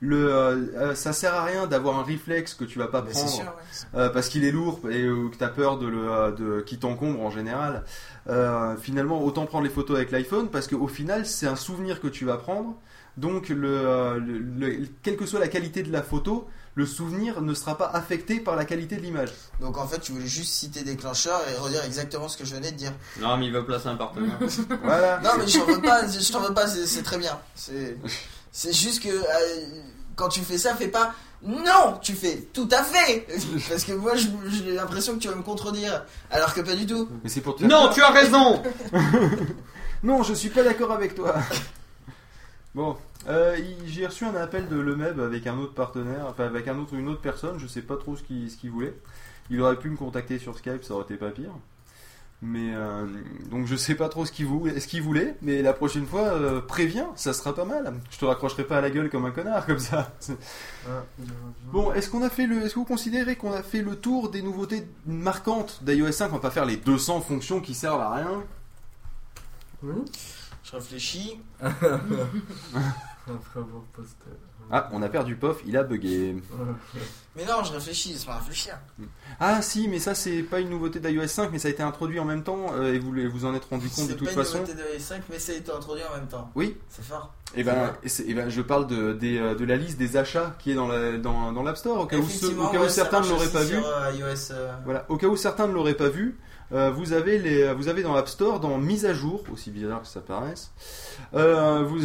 Le, 0.00 0.30
euh, 0.30 0.56
euh, 0.76 0.94
ça 0.94 1.12
sert 1.14 1.34
à 1.34 1.44
rien 1.44 1.66
d'avoir 1.66 1.98
un 1.98 2.02
réflexe 2.02 2.52
que 2.54 2.64
tu 2.64 2.78
vas 2.78 2.88
pas 2.88 3.00
prendre 3.02 3.28
sûr, 3.28 3.44
ouais. 3.44 3.98
euh, 4.00 4.08
parce 4.10 4.28
qu'il 4.28 4.44
est 4.44 4.50
lourd 4.50 4.80
et 4.90 5.02
euh, 5.02 5.28
que 5.30 5.36
tu 5.36 5.42
as 5.44 5.48
peur 5.48 5.78
de 5.78 5.86
le 5.86 6.32
de 6.36 6.60
qui 6.60 6.78
t'encombre 6.78 7.20
en 7.22 7.30
général. 7.30 7.84
Euh, 8.28 8.76
finalement, 8.76 9.22
autant 9.24 9.46
prendre 9.46 9.64
les 9.64 9.70
photos 9.70 9.96
avec 9.96 10.10
l'iPhone 10.10 10.48
parce 10.50 10.66
qu'au 10.68 10.88
final, 10.88 11.24
c'est 11.26 11.46
un 11.46 11.56
souvenir 11.56 12.00
que 12.00 12.08
tu 12.08 12.24
vas 12.26 12.36
prendre. 12.36 12.74
Donc, 13.16 13.48
le, 13.48 13.66
euh, 13.66 14.18
le- 14.18 14.38
le- 14.38 14.86
quelle 15.02 15.16
que 15.16 15.24
soit 15.24 15.40
la 15.40 15.48
qualité 15.48 15.82
de 15.82 15.90
la 15.90 16.02
photo, 16.02 16.46
le 16.74 16.84
souvenir 16.84 17.40
ne 17.40 17.54
sera 17.54 17.78
pas 17.78 17.86
affecté 17.86 18.38
par 18.40 18.56
la 18.56 18.66
qualité 18.66 18.96
de 18.96 19.00
l'image. 19.00 19.32
donc 19.62 19.78
en 19.78 19.86
fait 19.88 19.98
tu 20.00 20.12
voulais 20.12 20.26
juste 20.26 20.52
citer 20.52 20.82
déclencheur 20.82 21.40
et 21.48 21.56
redire 21.58 21.82
exactement 21.84 22.28
ce 22.28 22.36
que 22.36 22.44
je 22.44 22.54
venais 22.54 22.70
de 22.72 22.76
dire 22.76 22.92
Non, 23.18 23.38
mais 23.38 23.46
il 23.46 23.52
veut 23.54 23.64
placer 23.64 23.88
un 23.88 23.96
partenaire. 23.96 24.38
Voilà. 24.84 25.18
non 25.20 25.30
mais 25.38 25.46
je 25.48 25.58
t'en 25.58 25.64
veux 25.64 25.80
pas 25.80 26.06
je 26.06 26.30
t'en 26.32 26.40
veux 26.40 26.52
pas 26.52 26.66
c'est 26.66 26.84
c'est 26.86 27.02
très 27.02 27.16
bien 27.16 27.38
c'est 27.54 27.96
c'est 28.56 28.72
juste 28.72 29.02
que 29.02 29.10
euh, 29.10 29.66
quand 30.14 30.30
tu 30.30 30.40
fais 30.40 30.56
ça 30.56 30.74
fais 30.74 30.88
pas 30.88 31.14
non 31.42 31.98
tu 32.00 32.14
fais 32.14 32.48
tout 32.54 32.68
à 32.72 32.82
fait 32.82 33.26
parce 33.68 33.84
que 33.84 33.92
moi 33.92 34.12
j'ai 34.16 34.72
l'impression 34.72 35.12
que 35.12 35.18
tu 35.18 35.28
vas 35.28 35.34
me 35.34 35.42
contredire 35.42 36.06
alors 36.30 36.54
que 36.54 36.62
pas 36.62 36.74
du 36.74 36.86
tout 36.86 37.06
Mais 37.22 37.28
c'est 37.28 37.42
pour 37.42 37.56
te 37.56 37.64
Non, 37.64 37.90
tu 37.92 38.00
as 38.00 38.10
raison 38.10 38.62
Non, 40.02 40.22
je 40.22 40.32
suis 40.32 40.48
pas 40.48 40.62
d'accord 40.62 40.92
avec 40.92 41.14
toi. 41.14 41.34
Bon, 42.74 42.94
euh, 43.26 43.56
j'ai 43.86 44.06
reçu 44.06 44.26
un 44.26 44.34
appel 44.34 44.68
de 44.68 44.76
Lemeb 44.76 45.18
avec 45.18 45.46
un 45.46 45.56
autre 45.56 45.72
partenaire, 45.72 46.26
enfin 46.28 46.44
avec 46.44 46.68
un 46.68 46.78
autre, 46.78 46.92
une 46.92 47.08
autre 47.08 47.22
personne, 47.22 47.58
je 47.58 47.66
sais 47.66 47.80
pas 47.80 47.96
trop 47.96 48.16
ce 48.16 48.22
qu'il 48.22 48.50
ce 48.50 48.58
qu'il 48.58 48.70
voulait. 48.70 48.94
Il 49.48 49.62
aurait 49.62 49.76
pu 49.78 49.88
me 49.88 49.96
contacter 49.96 50.38
sur 50.38 50.58
Skype, 50.58 50.84
ça 50.84 50.92
aurait 50.92 51.04
été 51.04 51.16
pas 51.16 51.30
pire. 51.30 51.52
Mais 52.42 52.74
euh, 52.74 53.06
donc 53.50 53.66
je 53.66 53.76
sais 53.76 53.94
pas 53.94 54.10
trop 54.10 54.26
ce 54.26 54.32
qu'il 54.32 54.44
voulait, 54.46 54.78
ce 54.78 54.86
qu'il 54.86 55.00
voulait, 55.00 55.36
mais 55.40 55.62
la 55.62 55.72
prochaine 55.72 56.06
fois, 56.06 56.20
euh, 56.20 56.60
préviens, 56.60 57.10
ça 57.16 57.32
sera 57.32 57.54
pas 57.54 57.64
mal. 57.64 57.94
Je 58.10 58.18
te 58.18 58.26
raccrocherai 58.26 58.64
pas 58.64 58.78
à 58.78 58.80
la 58.82 58.90
gueule 58.90 59.08
comme 59.08 59.24
un 59.24 59.30
connard 59.30 59.64
comme 59.64 59.78
ça. 59.78 60.12
Ah, 60.86 61.02
Bon, 61.72 61.92
est-ce 61.94 62.10
qu'on 62.10 62.22
a 62.22 62.28
fait 62.28 62.46
le, 62.46 62.62
est-ce 62.62 62.74
que 62.74 62.78
vous 62.80 62.84
considérez 62.84 63.36
qu'on 63.36 63.52
a 63.52 63.62
fait 63.62 63.80
le 63.80 63.96
tour 63.96 64.30
des 64.30 64.42
nouveautés 64.42 64.86
marquantes 65.06 65.82
d'iOS 65.82 66.12
5 66.12 66.28
On 66.30 66.34
va 66.34 66.40
pas 66.40 66.50
faire 66.50 66.66
les 66.66 66.76
200 66.76 67.22
fonctions 67.22 67.60
qui 67.60 67.74
servent 67.74 68.02
à 68.02 68.14
rien? 68.14 68.42
Oui. 69.82 70.04
je 70.62 70.72
réfléchis 70.72 71.40
Après 71.60 73.60
avoir 73.60 73.82
posté. 73.94 74.30
Ah, 74.70 74.88
on 74.92 75.00
a 75.02 75.08
perdu 75.08 75.36
Pof, 75.36 75.62
il 75.66 75.76
a 75.76 75.82
bugué. 75.84 76.36
mais 77.36 77.44
non 77.44 77.62
je 77.64 77.72
réfléchis 77.72 78.10
laisse-moi 78.12 78.36
réfléchir 78.36 78.74
Ah 79.38 79.62
si, 79.62 79.86
mais 79.88 79.98
ça 79.98 80.14
c'est 80.14 80.42
pas 80.42 80.58
une 80.60 80.70
nouveauté 80.70 80.98
d'iOS 81.00 81.26
5, 81.28 81.50
mais 81.52 81.58
ça 81.58 81.68
a 81.68 81.70
été 81.70 81.82
introduit 81.82 82.18
en 82.18 82.24
même 82.24 82.42
temps 82.42 82.66
euh, 82.74 82.92
et 82.94 82.98
vous 82.98 83.12
vous 83.30 83.44
en 83.44 83.54
êtes 83.54 83.64
rendu 83.66 83.88
compte 83.88 84.06
de 84.06 84.10
c'est 84.12 84.16
toute 84.16 84.26
pas 84.28 84.32
une 84.32 84.38
façon. 84.38 84.58
nouveauté 84.60 84.74
de 84.74 84.98
5 85.00 85.22
mais 85.30 85.38
ça 85.38 85.52
a 85.52 85.54
été 85.54 85.70
introduit 85.70 86.02
en 86.10 86.16
même 86.16 86.26
temps 86.26 86.50
Oui. 86.54 86.76
c'est 86.88 87.04
fort 87.04 87.32
Et 87.54 87.62
ben, 87.62 87.94
et 88.02 88.08
c'est- 88.08 88.24
et 88.24 88.34
ben, 88.34 88.48
je 88.48 88.60
parle 88.62 88.86
de, 88.86 89.16
euh, 89.22 89.54
de 89.54 89.64
la 89.64 89.76
liste 89.76 89.98
des 89.98 90.16
achats 90.16 90.56
qui 90.58 90.72
est 90.72 90.74
dans 90.74 90.88
la- 90.88 91.16
dans, 91.18 91.52
dans 91.52 91.62
l'App 91.62 91.76
Store, 91.76 92.00
au 92.00 92.06
cas 92.06 92.16
où, 92.16 92.22
ceux- 92.22 92.28
Effectivement, 92.48 92.68
au 92.68 92.72
cas 92.72 92.78
où 92.78 92.82
ouais, 92.82 92.88
ça 92.88 92.94
certains 93.02 93.20
ne 93.20 93.28
l'auraient 93.28 93.48
pas 93.52 93.62
vu. 93.64 93.76
euh, 93.76 94.12
iOS 94.14 94.50
euh, 94.52 94.72
Voilà, 94.84 95.04
au 95.08 95.16
cas 95.16 95.26
où 95.28 95.36
certains 95.36 95.66
ne 95.68 95.72
l'auraient 95.72 95.94
pas 95.94 96.08
vu, 96.08 96.38
euh, 96.72 96.90
vous 96.90 97.12
avez 97.12 97.38
les, 97.38 97.72
vous 97.74 97.86
avez 97.88 98.02
dans 98.02 98.14
l'App 98.14 98.28
Store, 98.28 98.58
dans 98.58 98.76
mise 98.78 99.04
à 99.06 99.14
jour, 99.14 99.44
aussi 99.52 99.70
bizarre 99.70 100.02
que 100.02 100.08
ça 100.08 100.20
paraisse, 100.20 100.72
euh, 101.34 101.84
vous, 101.84 102.00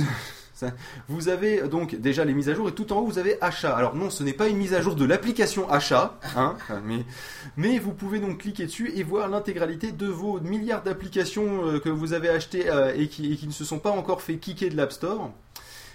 ça- 0.61 0.73
vous 1.07 1.27
avez 1.27 1.67
donc 1.67 1.95
déjà 1.95 2.23
les 2.23 2.33
mises 2.33 2.49
à 2.49 2.53
jour 2.53 2.69
et 2.69 2.73
tout 2.73 2.93
en 2.93 2.99
haut 2.99 3.05
vous 3.05 3.17
avez 3.17 3.41
achat. 3.41 3.75
Alors 3.75 3.95
non, 3.95 4.09
ce 4.09 4.23
n'est 4.23 4.33
pas 4.33 4.47
une 4.47 4.57
mise 4.57 4.73
à 4.73 4.81
jour 4.81 4.95
de 4.95 5.05
l'application 5.05 5.69
achat, 5.69 6.19
hein, 6.35 6.55
mais, 7.57 7.79
vous 7.79 7.93
pouvez 7.93 8.19
donc 8.19 8.39
cliquer 8.39 8.65
dessus 8.65 8.91
et 8.95 9.03
voir 9.03 9.27
l'intégralité 9.27 9.91
de 9.91 10.07
vos 10.07 10.39
milliards 10.39 10.83
d'applications 10.83 11.65
euh, 11.65 11.79
que 11.79 11.89
vous 11.89 12.13
avez 12.13 12.29
achetées 12.29 12.69
euh, 12.69 12.93
et, 12.95 13.07
qui, 13.07 13.39
ne 13.45 13.51
se 13.51 13.65
sont 13.65 13.79
pas 13.79 13.91
encore 13.91 14.21
fait 14.21 14.37
kicker 14.37 14.69
de 14.69 14.77
l'App 14.77 14.91
Store. 14.91 15.31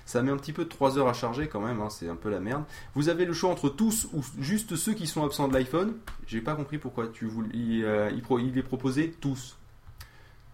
Ça 0.04 0.22
met 0.22 0.30
un 0.30 0.36
petit 0.36 0.52
peu 0.52 0.64
de 0.64 0.68
3 0.68 0.98
heures 0.98 1.08
à 1.08 1.12
charger 1.12 1.48
quand 1.48 1.60
même, 1.60 1.80
hein, 1.80 1.90
c'est 1.90 2.08
un 2.08 2.14
peu 2.16 2.30
la 2.30 2.40
merde. 2.40 2.64
Vous 2.94 3.08
avez 3.08 3.24
le 3.24 3.32
choix 3.32 3.50
entre 3.50 3.68
tous 3.68 4.08
ou 4.12 4.24
juste 4.40 4.76
ceux 4.76 4.94
qui 4.94 5.06
sont 5.06 5.24
absents 5.24 5.48
de 5.48 5.54
l'iPhone. 5.54 5.94
J'ai 6.26 6.40
pas 6.40 6.54
compris 6.54 6.78
pourquoi 6.78 7.08
tu 7.08 7.26
voulais, 7.26 7.50
euh, 7.82 8.10
il 8.12 8.58
est 8.58 8.62
proposé 8.62 9.14
tous. 9.20 9.56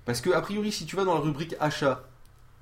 Parce 0.05 0.21
que 0.21 0.31
a 0.31 0.41
priori, 0.41 0.73
si 0.73 0.87
tu 0.87 0.97
vas 0.97 1.05
dans 1.05 1.15
la 1.15 1.21
rubrique 1.21 1.55
achat, 1.61 2.05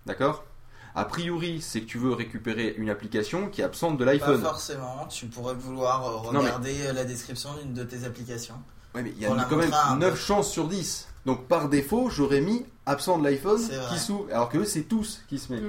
d'accord, 0.07 0.45
A 0.95 1.05
priori, 1.05 1.61
c'est 1.61 1.83
que 1.83 1.87
tu 1.87 1.99
veux 1.99 2.13
récupérer 2.13 2.75
une 2.77 2.91
application 2.91 3.49
qui 3.49 3.61
est 3.61 3.65
absente 3.65 3.97
de 3.99 4.05
Pas 4.05 4.13
l'iPhone. 4.13 4.41
forcément, 4.43 5.07
tu 5.09 5.27
pourrais 5.27 5.55
vouloir 5.55 6.07
euh, 6.07 6.33
Non, 6.33 6.33
mais- 6.33 6.39
regarder 6.41 6.77
euh, 6.87 6.93
la 6.93 7.05
description 7.05 7.51
d'une 7.63 7.73
de 7.75 7.85
tes 7.85 8.05
applications. 8.05 8.57
Ouais, 8.95 9.03
mais 9.03 9.13
il 9.17 9.23
y 9.23 9.27
a 9.27 9.29
quand 9.29 9.37
même 9.57 9.67
montrer 9.71 9.73
à 9.73 9.91
un 9.93 9.97
9 9.99 10.11
pote. 10.11 10.19
chances 10.21 10.51
sur 10.51 10.67
10. 10.67 11.07
Donc 11.27 11.47
par 11.47 11.69
défaut, 11.69 12.09
j'aurais 12.11 12.41
mis 12.41 12.65
absent 12.87 13.19
de 13.19 13.25
l'iPhone 13.25 13.59
C'est 13.61 13.77
vrai. 13.77 13.89
qui 13.93 13.99
s'ouvre. 14.01 14.27
Alors 14.33 14.49
que 14.49 14.59
eux, 14.59 14.65
c'est 14.65 14.83
tous 14.83 15.21
qui 15.29 15.39
se 15.39 15.53
met. 15.53 15.61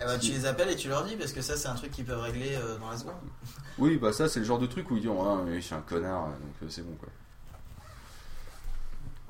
Eh 0.00 0.04
ben, 0.04 0.18
tu 0.18 0.30
les 0.32 0.46
appelles 0.46 0.70
et 0.70 0.76
tu 0.76 0.88
leur 0.88 1.04
dis 1.04 1.16
parce 1.16 1.32
que 1.32 1.40
ça 1.42 1.56
c'est 1.56 1.68
un 1.68 1.74
truc 1.74 1.90
qu'ils 1.92 2.04
peuvent 2.04 2.20
régler 2.20 2.54
euh, 2.54 2.76
dans 2.78 2.90
la 2.90 2.96
seconde. 2.98 3.14
Oui, 3.78 3.96
bah 3.96 4.12
ça, 4.12 4.28
c'est 4.28 4.38
le 4.40 4.44
genre 4.44 4.58
de 4.58 4.66
truc 4.66 4.90
où 4.90 4.96
ils 4.96 5.00
disent 5.02 5.10
Ah, 5.18 5.38
mais 5.46 5.56
je 5.56 5.66
suis 5.66 5.74
un 5.74 5.80
connard, 5.80 6.26
donc 6.26 6.54
euh, 6.62 6.66
c'est 6.68 6.82
bon 6.82 6.94
quoi. 7.00 7.08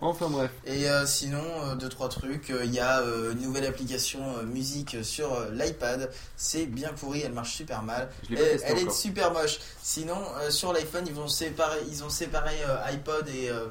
Enfin 0.03 0.29
bref. 0.29 0.51
Et 0.67 0.91
euh, 0.91 1.07
sinon, 1.07 1.45
euh, 1.63 1.77
deux 1.77 1.89
trois 1.89 2.09
trucs. 2.09 2.51
euh, 2.51 2.65
Il 2.65 2.75
y 2.75 2.81
a 2.81 3.01
une 3.33 3.41
nouvelle 3.41 3.65
application 3.65 4.43
musique 4.43 4.97
sur 5.05 5.47
l'iPad. 5.53 6.11
C'est 6.37 6.67
bien 6.67 6.93
pourri, 6.93 7.23
elle 7.25 7.33
marche 7.33 7.55
super 7.55 7.83
mal. 7.83 8.11
Je 8.29 8.35
Elle, 8.35 8.79
est 8.79 8.91
super 8.91 9.33
moche. 9.33 9.61
Sinon, 9.81 10.19
sur 10.51 10.73
l'iPhone, 10.73 11.05
ils 11.07 11.15
ils 11.89 12.05
ont 12.05 12.11
séparé 12.11 12.57
iPod 12.87 13.29
et 13.29 13.49
euh, 13.49 13.67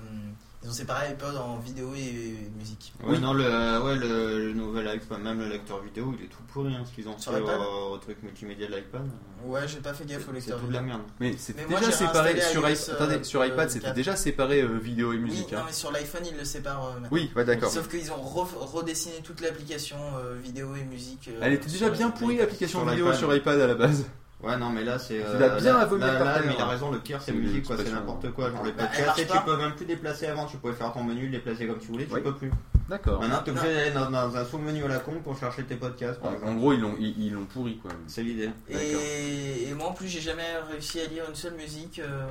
ils 0.64 0.70
ont 0.70 0.74
séparé 0.74 1.08
iPod 1.08 1.36
en 1.38 1.58
vidéo 1.58 1.94
et 1.96 2.36
musique. 2.58 2.94
Ouais, 3.04 3.18
non, 3.18 3.34
le, 3.34 3.44
euh, 3.46 3.82
ouais, 3.82 3.96
le, 3.96 4.48
le 4.48 4.54
nouvel 4.54 4.96
iPad, 4.96 5.20
même 5.22 5.40
le 5.40 5.48
lecteur 5.48 5.82
vidéo, 5.82 6.14
il 6.20 6.26
est 6.26 6.28
tout 6.28 6.44
pourri, 6.54 6.76
hein, 6.76 6.84
ce 6.86 6.94
qu'ils 6.94 7.10
ont 7.10 7.18
Sur 7.18 7.34
fait 7.34 7.42
au, 7.42 7.94
au 7.94 7.98
truc 7.98 8.22
multimédia 8.22 8.68
de 8.68 8.76
l'iPad. 8.76 9.10
Ouais, 9.44 9.68
j'ai 9.68 9.80
pas 9.80 9.94
fait 9.94 10.06
gaffe 10.06 10.22
au 10.22 10.26
C'est 10.28 10.34
lecteur 10.34 10.60
tout 10.60 10.68
de 10.68 10.74
la 10.74 10.82
vidéo. 10.82 10.98
merde. 10.98 11.10
Mais 11.20 11.36
c'était 11.38 11.66
déjà 11.66 11.92
séparé 11.92 12.40
sur, 12.42 12.64
euh, 12.64 12.74
attendez, 12.94 13.24
sur 13.24 13.44
iPad, 13.44 13.70
c'était 13.72 13.86
4. 13.88 13.96
déjà 13.96 14.16
séparé 14.16 14.62
euh, 14.62 14.78
vidéo 14.78 15.14
et 15.14 15.16
Oui, 15.16 15.22
musique. 15.24 15.52
non, 15.52 15.60
hein. 15.60 15.64
mais 15.66 15.74
sur 15.74 15.92
l'iPhone, 15.92 16.22
ils 16.32 16.38
le 16.38 16.46
séparent. 16.46 16.86
euh, 16.90 16.94
maintenant. 16.94 17.10
Oui, 17.12 17.32
ouais, 17.36 17.44
d'accord. 17.46 17.72
Sauf 17.72 17.88
qu'ils 17.90 18.12
ont 18.12 18.18
re- 18.24 18.56
redessiné 18.58 19.16
toute 19.24 19.42
l'application 19.42 19.98
euh, 20.24 20.36
vidéo 20.44 20.76
et 20.76 20.84
musique. 20.84 21.28
euh, 21.30 21.40
Elle 21.42 21.54
était 21.54 21.70
déjà 21.72 21.90
bien 21.90 22.12
pourrie 22.12 22.38
l'application 22.38 22.86
vidéo 22.86 23.12
sur 23.14 23.36
iPad 23.36 23.60
à 23.60 23.66
la 23.68 23.76
base. 23.76 24.06
Ouais, 24.44 24.58
non, 24.58 24.70
mais 24.72 24.84
là, 24.84 24.98
c'est. 24.98 25.18
Il 25.18 25.44
a 25.44 25.50
bien 25.60 25.78
là, 25.78 25.86
vomir 25.86 26.08
là, 26.08 26.14
par 26.16 26.26
là, 26.26 26.34
terre. 26.36 26.44
mais 26.48 26.54
il 26.58 26.62
a 26.62 26.66
raison, 26.66 26.92
le 26.92 26.98
pire, 27.00 27.22
c'est 27.22 27.32
musique, 27.32 27.66
quoi, 27.66 27.78
c'est 27.78 27.92
n'importe 27.92 28.32
quoi. 28.32 28.50
Genre 28.50 28.64
les 28.64 28.72
Bah, 28.72 28.86
podcasts, 28.88 29.28
tu 29.32 29.38
peux 29.46 29.58
même 29.58 29.76
plus 29.76 29.86
déplacer 29.86 30.26
avant, 30.28 30.46
tu 30.48 30.58
pouvais 30.58 30.74
faire 30.74 30.92
ton 30.94 31.04
menu, 31.04 31.26
le 31.26 31.32
déplacer 31.32 31.68
comme 31.68 31.78
tu 31.80 31.88
voulais, 31.88 32.06
tu 32.08 32.14
Oui. 32.16 32.22
peux 32.22 32.34
plus. 32.34 32.52
D'accord. 32.90 33.22
Maintenant, 33.22 33.42
t'es 33.44 33.52
obligé 33.52 33.74
d'aller 33.74 33.92
dans, 33.92 34.10
dans 34.10 34.36
un 34.36 34.44
sous-menu 34.44 34.84
à 34.84 34.88
la 34.88 35.00
con 35.00 35.14
pour 35.24 35.38
chercher 35.40 35.64
tes 35.64 35.76
podcasts, 35.76 36.20
par 36.20 36.32
En, 36.44 36.56
gros, 36.56 36.74
ils 36.74 36.80
l'ont 36.82 36.96
ils, 37.00 37.28
ils 37.28 37.32
l'ont 37.34 37.46
pourri 37.46 37.78
quoi. 37.78 37.92
C'est 38.08 38.24
l'idée. 38.24 38.50
Et, 38.68 39.70
et 39.70 39.74
moi 39.74 39.88
en 39.90 39.94
plus 39.94 40.08
j'ai 40.08 40.20
jamais 40.20 40.58
réussi 40.72 41.00
à 41.00 41.06
lire 41.06 41.24
une 41.30 41.36
seule 41.36 41.54
musique 41.54 42.00
euh, 42.00 42.28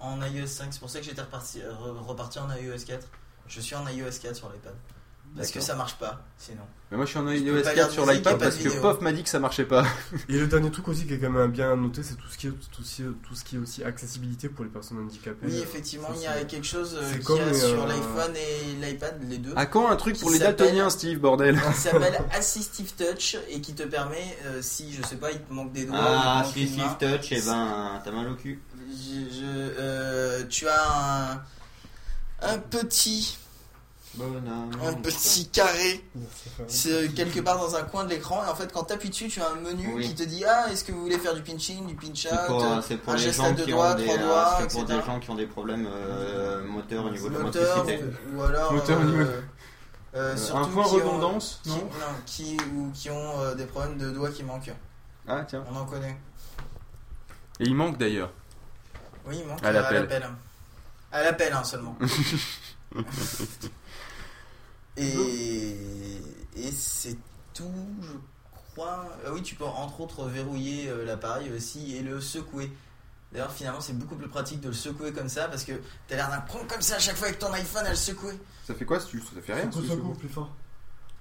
en 0.00 0.16
iOS 0.22 0.46
5. 0.46 0.68
C'est 0.70 0.80
pour 0.80 0.88
ça 0.88 1.00
que 1.00 1.04
j'étais 1.04 1.20
reparti, 1.20 1.60
euh, 1.60 1.70
re- 1.72 2.06
reparti 2.06 2.38
en 2.38 2.48
iOS 2.54 2.84
4. 2.86 3.06
Je 3.48 3.60
suis 3.60 3.74
en 3.74 3.86
iOS 3.88 4.06
4 4.22 4.34
sur 4.36 4.48
l'iPad. 4.50 4.72
Parce 5.36 5.50
que 5.50 5.60
ça 5.60 5.74
marche 5.74 5.94
pas 5.94 6.24
sinon. 6.36 6.62
Mais 6.90 6.98
moi 6.98 7.06
je 7.06 7.10
suis 7.10 7.18
en 7.18 7.26
iOS 7.30 7.62
pas 7.62 7.72
lire 7.72 7.74
4 7.74 7.88
de 7.88 7.92
sur 7.94 8.04
l'iPad 8.06 8.38
parce 8.38 8.56
que. 8.56 8.68
Pof 8.80 9.00
m'a 9.00 9.12
dit 9.12 9.22
que 9.22 9.28
ça 9.30 9.38
marchait 9.38 9.64
pas. 9.64 9.82
Et 10.28 10.38
le 10.38 10.46
dernier 10.46 10.70
truc 10.70 10.88
aussi 10.88 11.06
qui 11.06 11.14
est 11.14 11.18
quand 11.18 11.30
même 11.30 11.50
bien 11.50 11.74
noté, 11.74 12.02
c'est 12.02 12.16
tout 12.16 12.28
ce 12.28 12.36
qui 12.36 12.48
est 12.48 12.50
tout 12.50 12.82
ce 12.82 12.96
qui 12.96 13.02
est, 13.02 13.06
tout 13.26 13.34
ce 13.34 13.44
qui 13.44 13.56
est 13.56 13.58
aussi 13.58 13.82
accessibilité 13.82 14.50
pour 14.50 14.64
les 14.64 14.70
personnes 14.70 14.98
handicapées. 14.98 15.46
Oui 15.46 15.58
effectivement 15.58 16.08
il 16.14 16.20
y 16.20 16.26
a 16.26 16.44
quelque 16.44 16.66
chose 16.66 16.98
euh, 17.00 17.12
qu'il 17.12 17.24
comme, 17.24 17.38
y 17.38 17.40
a 17.40 17.44
euh, 17.44 17.54
sur 17.54 17.86
l'iPhone 17.86 18.34
et 18.36 18.74
l'iPad, 18.86 19.22
les 19.26 19.38
deux. 19.38 19.54
À 19.56 19.64
quand 19.64 19.88
un 19.88 19.96
truc 19.96 20.18
pour 20.20 20.30
les 20.30 20.38
daltoniens, 20.38 20.90
Steve, 20.90 21.18
bordel 21.18 21.58
qui 21.58 21.72
s'appelle 21.80 22.20
Assistive 22.36 22.92
Touch 22.94 23.36
et 23.48 23.62
qui 23.62 23.74
te 23.74 23.84
permet, 23.84 24.36
euh, 24.44 24.60
si 24.60 24.92
je 24.92 25.02
sais 25.06 25.16
pas, 25.16 25.30
il 25.32 25.40
te 25.40 25.50
manque 25.52 25.72
des 25.72 25.86
doigts, 25.86 25.96
Ah, 25.98 26.44
main, 26.44 26.94
Touch, 27.00 27.32
et 27.32 27.40
ben, 27.40 28.00
t'as 28.04 28.10
mal 28.12 28.28
au 28.28 28.34
cul. 28.34 28.60
je- 28.90 29.34
je- 29.34 29.40
euh, 29.78 30.42
tu 30.50 30.68
as 30.68 31.32
un, 31.32 31.42
un 32.42 32.58
petit. 32.58 33.38
Un 34.20 34.92
petit 34.94 35.48
carré 35.48 36.04
c'est 36.68 37.12
quelque 37.14 37.40
part 37.40 37.58
dans 37.58 37.74
un 37.76 37.82
coin 37.82 38.04
de 38.04 38.10
l'écran 38.10 38.44
et 38.44 38.48
en 38.50 38.54
fait 38.54 38.70
quand 38.72 38.84
tu 38.84 38.92
appuies 38.92 39.08
dessus 39.10 39.28
tu 39.28 39.40
as 39.40 39.48
un 39.50 39.54
menu 39.56 39.90
Oui. 39.94 40.06
qui 40.08 40.14
te 40.14 40.22
dit 40.22 40.44
ah 40.44 40.66
est-ce 40.70 40.84
que 40.84 40.92
vous 40.92 41.00
voulez 41.02 41.18
faire 41.18 41.34
du 41.34 41.40
pinching 41.42 41.86
du 41.86 41.94
pinch 41.94 42.26
out 42.26 42.82
c'est 42.86 42.98
pour 42.98 43.14
un 43.14 43.16
les 43.16 43.22
geste 43.22 43.40
à 43.40 43.44
gens 43.44 43.52
deux 43.52 43.64
qui 43.64 43.70
doigts 43.70 43.92
ont 43.92 43.94
des, 43.94 44.04
trois 44.04 44.16
euh, 44.18 44.22
doigts 44.22 44.56
c'est 44.60 44.68
pour 44.70 44.82
etc 44.82 44.98
des 45.00 45.06
gens 45.06 45.20
qui 45.20 45.30
ont 45.30 45.34
des 45.34 45.46
problèmes 45.46 45.88
euh, 45.90 46.62
moteurs 46.64 47.04
au 47.06 47.10
niveau 47.10 47.28
de 47.30 47.34
la 47.34 47.40
moteur 47.40 47.76
motricité. 47.78 48.04
ou, 48.32 48.36
ou 48.38 48.42
alors 48.42 48.72
Moteur 48.72 48.98
au 48.98 49.02
euh, 49.02 49.04
niveau- 49.06 49.20
euh, 49.22 49.40
Euh, 50.14 50.36
surtout 50.36 50.58
un 50.58 50.64
point 50.68 50.84
qui 50.84 50.90
ont- 50.90 50.94
redondance, 50.96 51.60
qui, 51.62 51.70
non 51.70 51.88
qui, 52.26 52.56
ou 52.76 52.90
qui 52.92 53.08
ont 53.08 53.40
euh, 53.40 53.54
des 53.54 53.64
problèmes 53.64 53.96
de 53.96 54.10
doigts 54.10 54.28
qui 54.30 54.42
manquent 54.44 54.74
Ah 55.26 55.42
tiens. 55.48 55.64
on 55.72 55.76
en 55.76 55.86
connaît 55.86 56.18
Et 57.60 57.64
il 57.64 57.74
manque 57.74 57.96
d'ailleurs. 57.96 58.30
oui 59.26 59.36
il 59.40 59.46
manque 59.48 59.64
À 59.64 59.68
euh, 59.68 59.72
l'appel. 59.72 60.02
l'appel 60.02 60.28
à 61.12 61.22
l'appel 61.22 61.52
hein, 61.54 61.64
seulement 61.64 61.96
et 64.96 65.76
et 66.56 66.70
c'est 66.72 67.16
tout 67.54 67.64
je 68.02 68.12
crois 68.74 69.06
Ah 69.26 69.30
oui 69.32 69.42
tu 69.42 69.54
peux 69.54 69.64
entre 69.64 70.00
autres 70.00 70.24
verrouiller 70.26 70.88
euh, 70.88 71.04
l'appareil 71.04 71.50
aussi 71.54 71.96
et 71.96 72.02
le 72.02 72.20
secouer 72.20 72.70
D'ailleurs, 73.32 73.50
finalement, 73.50 73.80
c'est 73.80 73.94
beaucoup 73.98 74.14
plus 74.16 74.28
pratique 74.28 74.60
de 74.60 74.68
le 74.68 74.74
secouer 74.74 75.10
comme 75.10 75.30
ça 75.30 75.48
parce 75.48 75.64
que 75.64 75.72
t'as 76.06 76.16
l'air 76.16 76.28
d'un 76.28 76.40
con 76.42 76.66
comme 76.68 76.82
ça 76.82 76.96
à 76.96 76.98
chaque 76.98 77.16
fois 77.16 77.28
avec 77.28 77.38
ton 77.38 77.50
iPhone 77.54 77.86
à 77.86 77.88
le 77.88 77.96
secouer. 77.96 78.38
Ça 78.66 78.74
fait 78.74 78.84
quoi 78.84 79.00
si 79.00 79.06
tu 79.06 79.20
ça 79.20 79.40
fait 79.42 79.54
rien 79.54 79.72
si 79.72 79.80
tu 79.80 79.88
secoues 79.88 80.12
plus 80.12 80.28
fort. 80.28 80.54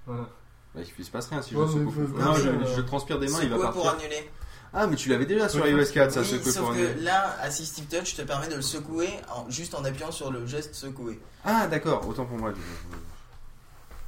Voilà. 0.06 0.27
Bah, 0.75 0.82
il 1.00 1.06
se 1.06 1.09
passe 1.09 1.27
rien 1.27 1.41
si 1.41 1.56
Ouais, 1.56 1.66
je 1.72 1.77
le 1.77 1.85
secoue. 1.90 1.91
faut- 2.08 2.19
Non, 2.19 2.33
faut- 2.33 2.41
je, 2.41 2.50
euh, 2.50 2.75
je 2.75 2.82
transpire 2.82 3.17
des 3.17 3.30
mains, 3.30 3.40
il 3.43 3.50
va 3.50 3.56
Secouer 3.56 3.72
pour 3.72 3.83
partir. 3.83 4.01
annuler. 4.09 4.30
Ah, 4.74 4.88
mais 4.88 4.98
tu 4.98 5.08
l'avais 5.08 5.25
déjà 5.25 5.48
sur 5.48 5.66
iOS 5.66 5.85
4, 5.93 6.11
ça, 6.11 6.19
Oui, 6.19 6.25
secouer 6.27 6.51
sauf 6.51 6.64
pour 6.66 6.74
que 6.74 6.80
annuler. 6.85 6.95
là, 7.01 7.38
Assistive 7.40 7.85
Touch 7.85 8.14
te 8.17 8.24
permet 8.24 8.50
de 8.50 8.56
le 8.56 8.61
secouer 8.61 9.09
en- 9.33 9.50
juste 9.50 9.74
en 9.74 9.85
appuyant 9.85 10.11
sur 10.11 10.32
le 10.32 10.45
geste 10.45 10.75
secouer. 10.75 11.17
Ah, 11.45 11.67
d'accord, 11.67 12.06
autant 12.09 12.25
pour 12.25 12.38
moi. 12.38 12.51
je- 12.51 12.58
je- 12.58 12.98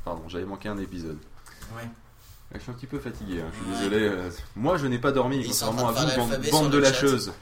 Pardon, 0.05 0.23
j'avais 0.27 0.45
manqué 0.45 0.69
un 0.69 0.77
épisode. 0.77 1.17
Ouais. 1.75 1.87
Je 2.55 2.59
suis 2.59 2.69
un 2.71 2.75
petit 2.75 2.85
peu 2.87 2.99
fatigué, 2.99 3.41
hein, 3.41 3.45
je 3.51 3.57
suis 3.57 3.65
Ouais. 3.71 3.89
désolé. 3.89 4.07
euh, 4.09 4.29
Moi, 4.55 4.77
je 4.77 4.85
n'ai 4.85 4.99
pas 4.99 5.11
dormi, 5.11 5.37
Ils 5.39 5.47
contrairement 5.47 5.87
à 5.89 5.91
vous, 5.91 6.51
bande, 6.51 6.71
de 6.71 6.77
lâcheuses. 6.77 7.33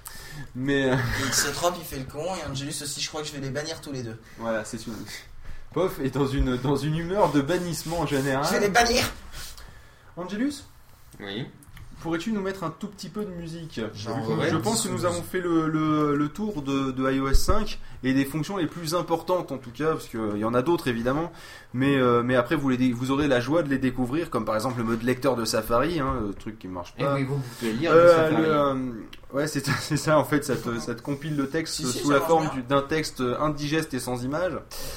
Mais 0.56 0.90
euh, 0.91 0.95
Et 0.95 1.30
Xotrop, 1.30 1.73
il 1.77 1.83
fait 1.83 1.99
le 1.99 2.06
con 2.06 2.23
et 2.35 2.49
Angelus 2.49 2.69
aussi, 2.81 3.01
je 3.01 3.09
crois 3.09 3.22
que 3.22 3.27
je 3.27 3.33
vais 3.33 3.41
les 3.41 3.49
bannir 3.49 3.81
tous 3.81 3.91
les 3.91 4.03
deux. 4.03 4.17
voilà, 4.38 4.64
c'est 4.64 4.85
une. 4.88 4.93
Pof 5.73 5.99
est 5.99 6.11
dans 6.11 6.27
une, 6.27 6.57
dans 6.57 6.75
une 6.75 6.98
humeur 6.98 7.31
de 7.31 7.41
bannissement 7.41 7.99
en 8.01 8.06
général. 8.06 8.45
Je 8.45 8.51
vais 8.51 8.59
les 8.61 8.69
bannir 8.69 9.03
Angelus? 10.17 10.64
Oui. 11.19 11.48
Pourrais-tu 12.01 12.31
nous 12.31 12.41
mettre 12.41 12.63
un 12.63 12.71
tout 12.71 12.88
petit 12.88 13.09
peu 13.09 13.23
de 13.23 13.30
musique 13.31 13.80
Genre, 13.95 14.19
Je 14.49 14.57
pense 14.57 14.83
que 14.85 14.89
nous 14.89 15.03
ou 15.03 15.05
avons 15.05 15.21
fait 15.21 15.39
le, 15.39 15.67
le- 15.67 16.15
le 16.15 16.27
tour 16.30 16.61
de, 16.61 16.91
de 16.91 17.11
iOS 17.11 17.33
5 17.33 17.80
et 18.03 18.13
des 18.13 18.25
fonctions 18.25 18.57
les 18.57 18.65
plus 18.67 18.95
importantes 18.95 19.51
en 19.51 19.57
tout 19.57 19.69
cas, 19.71 19.91
parce 19.91 20.07
qu'il 20.07 20.38
y 20.38 20.43
en 20.45 20.53
a 20.55 20.61
d'autres 20.63 20.88
évidemment, 20.88 21.31
mais, 21.73 21.95
euh, 21.97 22.23
mais 22.23 22.35
après 22.35 22.55
vous, 22.55 22.69
les, 22.69 22.77
dé- 22.77 22.91
vous 22.91 23.11
aurez 23.11 23.27
la 23.27 23.39
joie 23.39 23.61
de 23.63 23.69
les 23.69 23.77
découvrir, 23.77 24.30
comme 24.30 24.45
par 24.45 24.55
exemple 24.55 24.80
le 24.80 24.83
mode 24.85 25.03
lecteur 25.03 25.35
de 25.35 25.45
Safari, 25.45 25.99
hein, 25.99 26.15
le 26.27 26.33
truc 26.33 26.57
qui 26.57 26.67
marche 26.67 26.93
Eh 26.97 27.03
pas. 27.03 27.15
oui, 27.15 27.23
vous 27.23 27.38
pouvez 27.59 27.73
lire 27.73 27.91
Euh, 27.93 28.09
Safari. 28.30 28.45
Ouais, 29.34 29.48
c'est 29.48 29.66
c'est 29.82 29.98
ça 29.98 30.18
en 30.18 30.24
fait, 30.24 30.43
ça 30.43 30.56
te, 30.56 30.80
ça 30.80 30.95
te 30.95 31.01
compile 31.01 31.35
le 31.35 31.50
texte 31.50 31.76
Si, 31.76 31.85
si, 31.92 32.00
sous 32.00 32.11
la 32.11 32.22
forme 32.22 32.50
d'un 32.68 32.82
texte 32.82 33.22
indigeste 33.40 33.93
et 33.93 34.00
sans 34.00 34.24
image. 34.24 34.53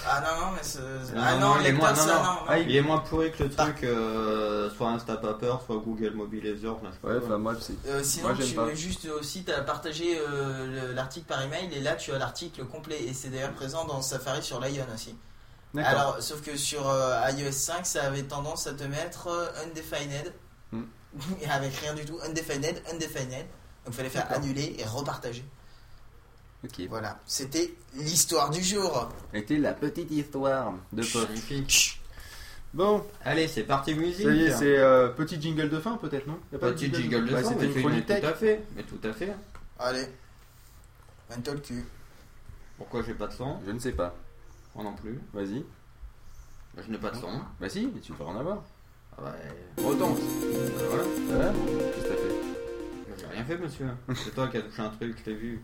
Ah 0.07 0.21
non, 0.21 0.47
non, 0.47 0.53
mais 0.53 0.61
c'est. 0.63 0.79
Ah 1.17 1.35
non, 1.37 1.55
non, 1.55 1.61
il 1.61 1.67
est 1.67 1.73
moins- 1.73 1.95
ça, 1.95 2.07
non. 2.07 2.23
non. 2.23 2.39
Ah, 2.49 2.59
Il 2.59 2.75
est 2.75 2.81
moins 2.83 2.99
pourri 2.99 3.31
que 3.33 3.43
le 3.45 3.51
truc, 3.51 3.85
euh, 3.85 4.69
soit 4.77 4.89
Instapaper, 4.91 5.55
soit 5.67 5.77
Google 5.77 6.13
Mobilizer. 6.15 6.77
là, 6.83 6.91
Ouais, 7.03 7.19
pas. 7.21 7.27
enfin 7.27 7.39
moi 7.39 7.55
c'est. 7.61 7.75
Euh, 7.89 8.03
sinon, 8.03 8.29
Moi, 8.35 8.37
tu 8.47 8.55
pas. 8.55 8.65
veux 8.65 8.75
juste 8.75 9.07
aussi 9.07 9.45
t'as 9.45 9.61
partagé 9.63 10.19
euh, 10.19 10.89
le- 10.89 10.93
l'article 10.95 11.27
par 11.27 11.43
email 11.43 11.69
et 11.73 11.81
là 11.81 11.95
tu 11.95 12.13
as 12.13 12.19
l'article 12.19 12.65
complet 12.65 13.03
et 13.03 13.13
c'est 13.15 13.29
d'ailleurs 13.29 13.53
présent 13.53 13.85
dans 13.85 14.03
Safari 14.03 14.43
sur 14.43 14.61
Lion 14.61 14.87
aussi. 14.95 15.15
D'accord. 15.75 15.91
Alors, 15.91 16.17
sauf 16.23 16.41
que 16.41 16.57
sur 16.57 16.89
euh, 16.89 17.21
iOS 17.37 17.51
5, 17.51 17.85
ça 17.85 18.05
avait 18.05 18.23
tendance 18.23 18.69
à 18.69 18.75
te 18.75 18.85
mettre 18.85 19.27
euh, 19.29 19.47
undefined 19.65 20.33
Hmm. 20.73 20.83
et 21.43 21.47
avec 21.51 21.75
rien 21.75 21.95
du 21.95 22.05
tout, 22.05 22.19
undefined, 22.25 22.81
undefined. 22.93 23.45
Donc 23.85 23.95
fallait 23.95 24.09
faire 24.11 24.31
annuler 24.33 24.77
et 24.79 24.85
repartager. 24.85 25.45
Ok. 26.65 26.81
Voilà, 26.89 27.19
c'était 27.27 27.75
l'histoire 27.95 28.49
du 28.51 28.63
jour. 28.63 29.09
Était 29.35 29.59
la 29.59 29.75
petite 29.75 30.11
histoire 30.11 30.73
de 30.93 31.03
Pof. 31.03 31.29
Bon, 32.73 33.05
Allez, 33.25 33.47
c'est 33.47 33.63
parti 33.63 33.95
musique. 33.95 34.27
ça 34.27 34.33
y 34.33 34.45
est, 34.45 34.51
c'est 34.53 34.79
euh, 34.79 35.09
petit 35.11 35.41
jingle 35.41 35.69
de 35.69 35.79
fin 35.79 35.97
peut-être, 35.97 36.27
non? 36.27 36.39
Y 36.53 36.57
a 36.57 36.59
pas 36.59 36.69
de 36.71 36.73
Petit 36.73 36.93
jingle 36.93 37.27
de 37.27 37.33
Bah, 37.33 37.43
fin, 37.43 37.49
C'était 37.51 37.67
mais 37.69 37.73
une 37.75 37.81
chronique 37.81 38.07
tout 38.07 38.13
à 38.27 38.33
fait. 38.35 38.65
Mais 38.75 38.83
tout 38.83 38.99
à 39.05 39.13
fait. 39.13 39.33
Allez, 39.79 40.07
mets-toi 41.31 41.55
le 41.55 41.61
cul. 41.61 41.85
Pourquoi 42.79 43.03
j'ai 43.03 43.15
pas 43.15 43.29
de 43.29 43.33
son? 43.33 43.61
Je 43.65 43.71
ne 43.71 43.79
sais 43.79 43.93
pas. 43.93 44.13
Moi 44.75 44.83
non 44.85 44.95
plus. 44.95 45.21
Vas-y. 45.33 45.65
Bah, 46.75 46.83
je 46.85 46.91
n'ai 46.91 46.99
pas 46.99 47.11
de 47.11 47.17
son. 47.17 47.31
Bah 47.61 47.69
si, 47.69 47.89
mais 47.95 48.01
tu 48.01 48.11
devrais 48.11 48.25
en 48.25 48.37
avoir. 48.41 48.63
Ah 49.17 49.23
ouais. 49.23 49.85
Autant. 49.85 50.17
Voilà. 50.89 51.05
Voilà. 51.29 51.53
Qu'est-ce 51.53 52.05
que 52.05 52.09
t'as 52.09 52.15
fait? 52.17 52.64
Rien 53.35 53.45
fait, 53.45 53.59
monsieur. 53.59 53.87
C'est 54.15 54.35
toi 54.35 54.49
qui 54.49 54.57
as 54.57 54.63
touché 54.63 54.83
un 54.83 54.89
truc, 54.89 55.17
je 55.19 55.23
t'ai 55.25 55.35
vu. 55.35 55.61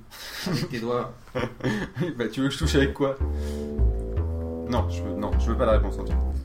Avec 0.47 0.69
tes 0.69 0.81
doigts. 0.81 1.15
Bah 2.17 2.29
tu 2.29 2.41
veux 2.41 2.49
que 2.49 2.55
je 2.55 2.59
touche 2.59 2.75
avec 2.75 2.95
quoi? 2.95 3.17
Non, 4.69 4.89
je 4.89 5.03
veux, 5.03 5.15
non, 5.15 5.31
je 5.39 5.51
veux 5.51 5.57
pas 5.57 5.67
la 5.67 5.73
réponse 5.73 5.99
entière. 5.99 6.17
Assieds-toi, 6.17 6.40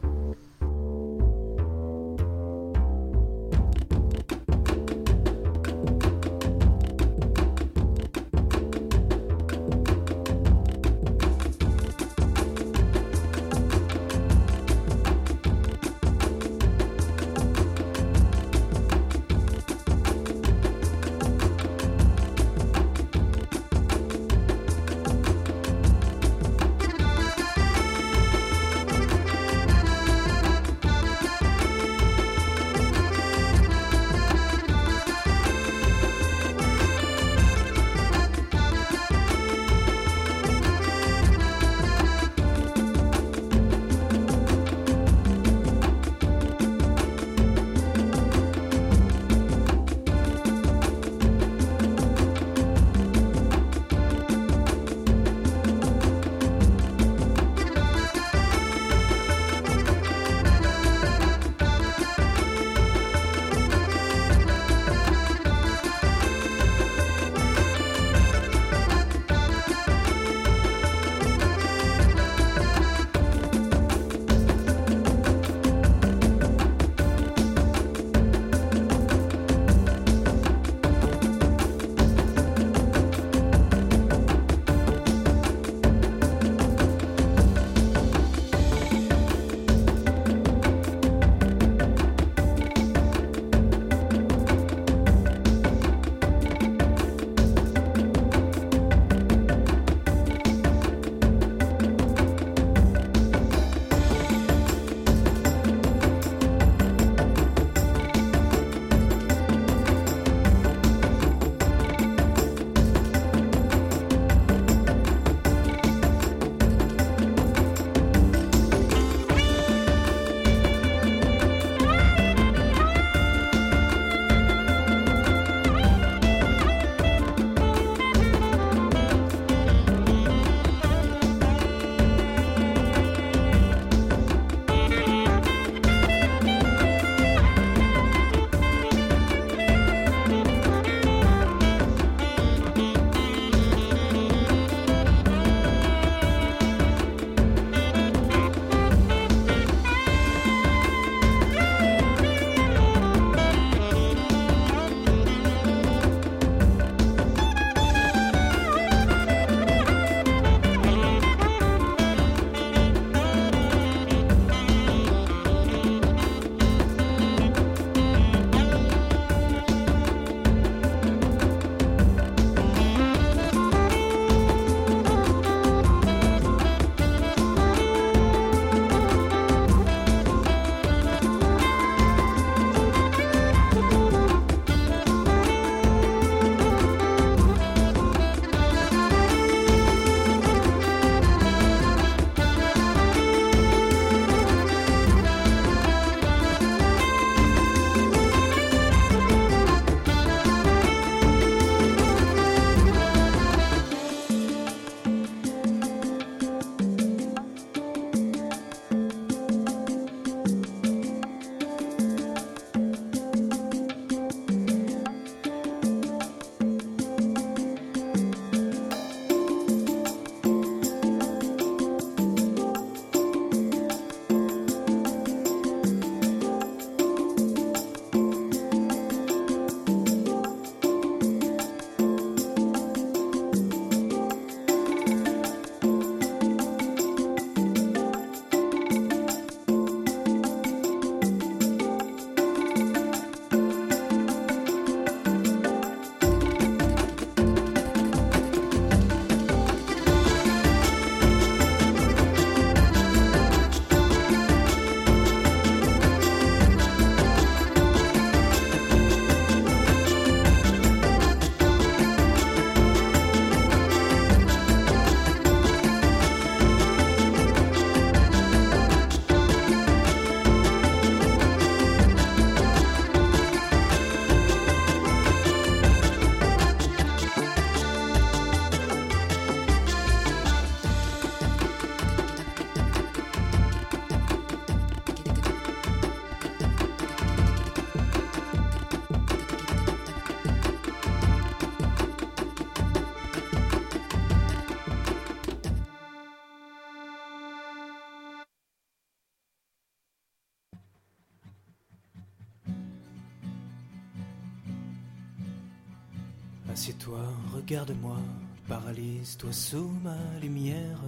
paralyse-toi 309.36 309.52
sous 309.52 309.90
ma 310.04 310.18
lumière. 310.42 311.00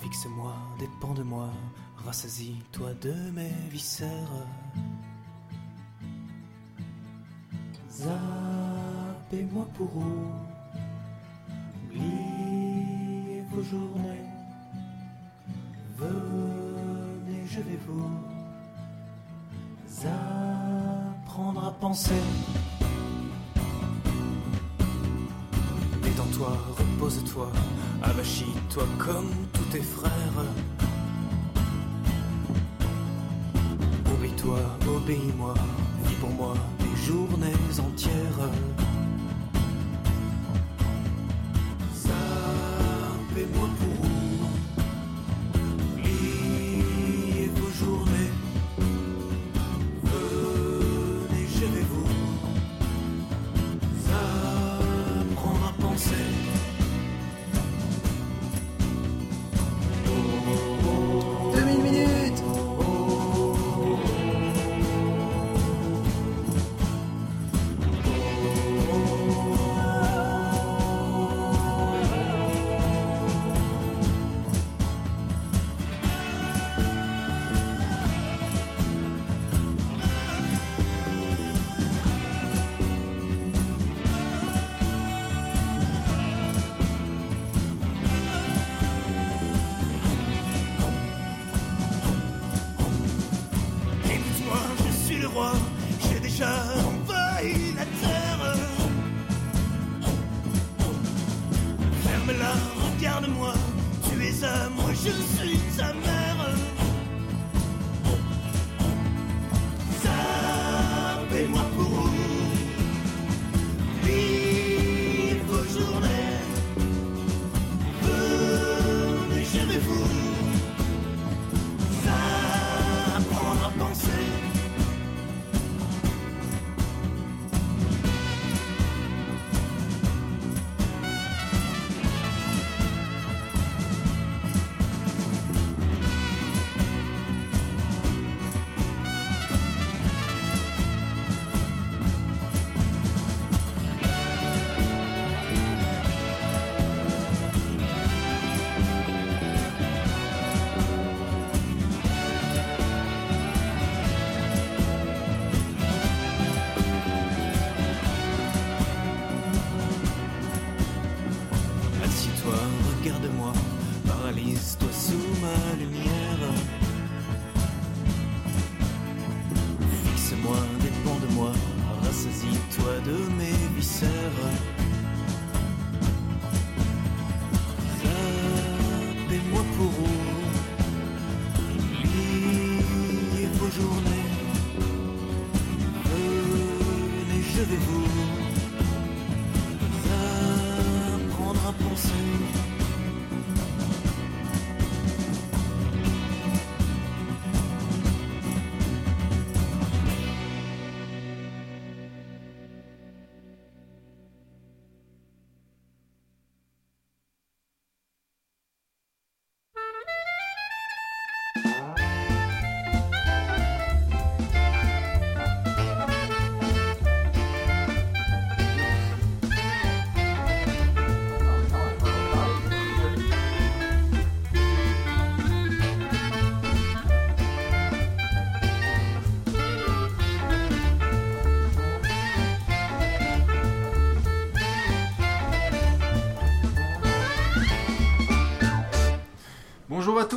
Fixe-moi, 0.00 0.54
dépend 0.78 1.14
de 1.14 1.22
moi, 1.22 1.50
rassasie-toi 2.04 2.94
de 3.02 3.14
mes 3.32 3.52
viscères. 3.70 4.08
Zappez-moi 7.90 9.66
pour 9.74 9.90
oublier 11.86 13.42
vos 13.50 13.62
journées. 13.62 14.24
Venez, 15.96 17.46
je 17.46 17.60
vais 17.60 17.78
vous 17.86 18.10
apprendre 20.06 21.66
à 21.66 21.72
penser. 21.72 22.22
Repose-toi, 27.08 27.50
comme 28.98 29.30
tous 29.52 29.64
tes 29.72 29.80
frères. 29.80 30.12
Obéis-toi, 34.12 34.58
obéis-moi, 34.96 35.54
vis 36.04 36.14
pour 36.16 36.30
moi 36.30 36.54
des 36.78 37.06
journées 37.06 37.54
entières. 37.78 38.50
Zappez-moi 41.94 43.68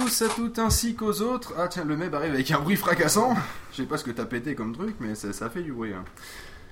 tous, 0.04 0.22
à 0.24 0.30
toutes, 0.30 0.60
ainsi 0.60 0.96
qu'aux 0.96 1.22
autres. 1.22 1.54
Ah 1.58 1.68
tiens, 1.68 1.84
le 1.86 1.96
meb 1.98 2.14
arrive 2.16 2.34
avec 2.34 2.50
un 2.52 2.60
bruit 2.60 2.76
fracassant. 2.76 3.36
Je 3.72 3.78
sais 3.78 3.84
pas 3.84 3.98
ce 3.98 4.04
que 4.04 4.12
t'as 4.12 4.26
pété 4.26 4.56
comme 4.56 4.74
truc, 4.76 4.96
mais 5.00 5.16
ça, 5.16 5.34
ça 5.34 5.50
fait 5.50 5.62
du 5.64 5.72
bruit. 5.74 5.94
hein. 5.94 6.04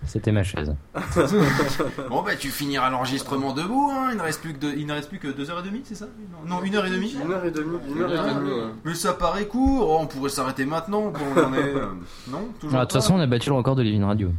C'était 0.06 0.32
ma 0.32 0.43
chaise. 0.43 0.74
bon 2.09 2.22
bah 2.22 2.35
tu 2.38 2.48
finiras 2.49 2.90
l'enregistrement 2.90 3.51
debout, 3.51 3.91
hein. 3.91 4.08
il 4.11 4.17
ne 4.17 4.22
reste 4.22 4.40
plus 4.40 4.53
que 4.53 4.58
deux, 4.59 4.74
il 4.77 4.85
ne 4.88 4.93
reste 4.93 5.09
plus 5.09 5.19
que 5.19 5.27
deux 5.27 5.51
heures 5.51 5.59
et 5.59 5.67
demie, 5.67 5.82
c'est 5.83 5.95
ça? 5.95 6.06
Non, 6.45 6.56
non, 6.56 6.64
une 6.64 6.74
heure 6.75 6.85
et 6.85 6.90
demie. 6.90 7.17
Une 7.22 7.32
heure 7.33 7.43
et 7.43 7.51
demie, 7.51 7.77
une 7.93 8.01
heure 8.01 8.14
et 8.30 8.33
demie. 8.33 8.49
ouais. 8.49 8.64
Mais 8.85 8.93
ça 8.93 9.11
paraît 9.14 9.45
court, 9.48 9.90
oh, 9.90 9.98
on 9.99 10.08
pourrait 10.08 10.30
s'arrêter 10.30 10.64
maintenant. 10.66 11.09
Bon, 11.11 11.19
on 11.35 11.43
en 11.43 11.53
est, 11.53 11.75
euh, 11.75 11.88
non? 12.30 12.48
Toujours 12.61 12.80
De 12.80 12.83
toute 12.85 12.93
façon, 12.93 13.16
on 13.16 13.19
a 13.19 13.27
battu 13.27 13.49
le 13.49 13.56
record 13.56 13.75
de 13.75 13.82
Living 13.83 14.03
Radio. 14.03 14.32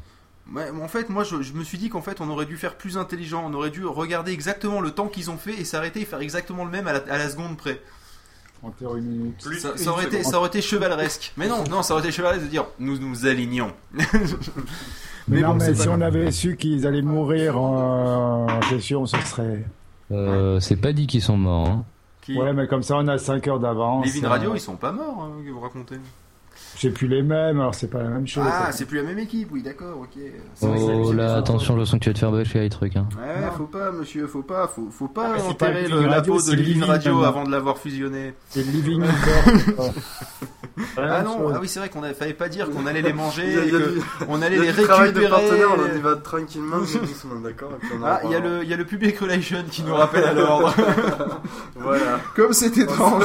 Ouais, 0.55 0.71
en 0.83 0.89
fait, 0.89 1.11
moi, 1.11 1.25
je, 1.25 1.43
je 1.43 1.53
me 1.53 1.63
suis 1.63 1.77
dit 1.77 1.91
qu'en 1.91 2.01
fait, 2.01 2.23
on 2.23 2.31
aurait 2.31 2.47
dû 2.47 2.57
faire 2.57 2.77
plus 2.77 2.97
intelligent. 2.97 3.45
On 3.47 3.53
aurait 3.53 3.71
dû 3.71 3.85
regarder 3.85 4.33
exactement 4.33 4.81
le 4.81 4.91
temps 4.93 5.09
qu'ils 5.09 5.31
ont 5.31 5.37
fait 5.37 5.53
et 5.61 5.65
s'arrêter 5.65 6.01
et 6.01 6.05
faire 6.07 6.21
exactement 6.23 6.65
le 6.65 6.71
même 6.71 6.89
à 6.89 6.95
la, 6.95 7.01
à 7.11 7.19
la 7.19 7.29
seconde 7.29 7.59
près. 7.59 7.83
31 8.63 9.01
minutes. 9.01 9.47
Ça, 9.59 9.77
ça 9.77 9.91
aurait 9.91 10.05
été, 10.05 10.23
ça 10.23 10.39
aurait 10.39 10.49
été 10.49 10.61
chevaleresque. 10.61 11.33
Mais 11.37 11.49
non, 11.49 11.65
non, 11.71 11.83
ça 11.83 11.95
aurait 11.95 12.03
été 12.03 12.13
chevaleresque 12.13 12.45
de 12.45 12.51
dire 12.51 12.67
nous 12.79 12.99
nous 12.99 13.27
alignons. 13.27 13.73
Mais, 15.29 15.43
non, 15.43 15.49
bon, 15.51 15.55
mais 15.57 15.75
si 15.75 15.89
on 15.89 16.01
avait 16.01 16.31
su 16.33 16.57
qu'ils 16.57 16.87
allaient 16.87 17.03
mourir 17.03 17.57
en, 17.61 18.47
en 18.51 18.63
session, 18.63 19.07
ce 19.07 19.17
serait. 19.19 19.65
Euh, 20.11 20.59
c'est 20.61 20.77
pas 20.77 20.93
dit 20.93 21.07
qu'ils 21.07 21.23
sont 21.23 21.37
morts. 21.37 21.69
hein. 21.69 21.85
Qui 22.23 22.37
Ouais, 22.37 22.53
mais 22.53 22.67
comme 22.67 22.83
ça, 22.83 22.97
on 22.97 23.07
a 23.07 23.17
5 23.17 23.47
heures 23.49 23.61
d'avance. 23.61 24.05
Les 24.05 24.21
Vin 24.21 24.27
euh, 24.27 24.31
Radio, 24.31 24.55
ils 24.55 24.61
sont 24.61 24.77
pas 24.77 24.93
morts, 24.93 25.23
hein, 25.23 25.43
que 25.45 25.51
vous 25.51 25.61
racontez. 25.61 25.97
C'est 26.81 26.89
plus 26.89 27.09
les 27.09 27.21
mêmes, 27.23 27.61
alors 27.61 27.75
c'est 27.75 27.89
pas 27.89 28.03
la 28.03 28.09
même 28.09 28.27
chose. 28.27 28.43
Ah, 28.47 28.73
c'est 28.73 28.87
plus 28.87 28.97
la 28.97 29.03
même 29.03 29.19
équipe, 29.19 29.49
oui, 29.53 29.63
d'accord, 29.63 29.99
ok. 30.01 30.19
Oh 30.63 31.13
là, 31.13 31.37
attention, 31.37 31.79
je 31.79 31.85
sens 31.85 31.99
que 31.99 32.05
tu 32.05 32.09
vas 32.09 32.15
te 32.15 32.19
faire 32.21 32.33
bâcher 32.33 32.61
les 32.61 32.71
trucs. 32.71 32.97
Hein. 32.97 33.07
Ouais, 33.19 33.51
faut 33.55 33.65
pas, 33.65 33.93
monsieur, 33.93 34.27
faut 34.27 34.41
pas, 34.43 34.67
faut, 34.67 34.89
faut 34.91 35.09
pas 35.09 35.33
Ah, 35.35 35.37
pas 35.39 35.43
enterrer 35.45 35.83
Living 35.83 35.97
le- 35.97 36.07
la 36.07 36.15
Radio, 36.15 36.33
peau 36.37 36.41
de 36.43 36.53
Living 36.55 36.83
Radio 36.83 37.23
avant 37.25 37.45
de 37.45 37.51
l'avoir 37.51 37.77
fusionné. 37.77 38.33
C'est 38.49 38.63
Living 38.63 39.03
Encore. 39.79 39.93
Ah 40.97 41.21
non, 41.23 41.51
ah 41.55 41.59
oui, 41.61 41.69
c'est 41.69 41.81
vrai 41.81 41.91
qu'on 41.91 42.03
a- 42.03 42.15
fallait 42.15 42.33
pas 42.33 42.49
dire 42.49 42.71
qu'on 42.71 42.87
allait 42.87 43.03
les 43.03 43.13
manger 43.13 43.43
Il 43.47 43.53
y 43.55 43.59
a- 43.59 43.63
et 43.65 43.67
il 43.69 43.73
y 43.73 43.77
a 43.77 43.79
que 43.81 43.91
du- 43.91 44.01
on 44.29 44.41
allait 44.41 44.57
il 44.57 44.65
y 44.65 44.69
a 44.69 44.73
les 44.73 44.83
de 44.83 44.89
récupérer. 44.89 45.29
partenaire, 45.29 45.69
on 45.77 45.99
y 45.99 46.01
va 46.01 46.17
tranquillement, 46.17 46.79
doucement, 46.79 47.41
d'accord 47.45 47.73
Ah, 48.03 48.21
il 48.25 48.31
y 48.31 48.35
a 48.35 48.41
le, 48.41 48.63
il 48.63 48.69
y 48.71 48.73
a 48.73 48.77
le 48.79 48.87
Public 48.87 49.19
Relation 49.19 49.59
qui 49.71 49.83
nous 49.83 49.95
rappelle 49.95 50.25
à 50.25 50.33
l'ordre. 50.33 50.75
Voilà. 51.77 52.21
Comme 52.37 52.53
c'est 52.53 52.77
étrange. 52.79 53.25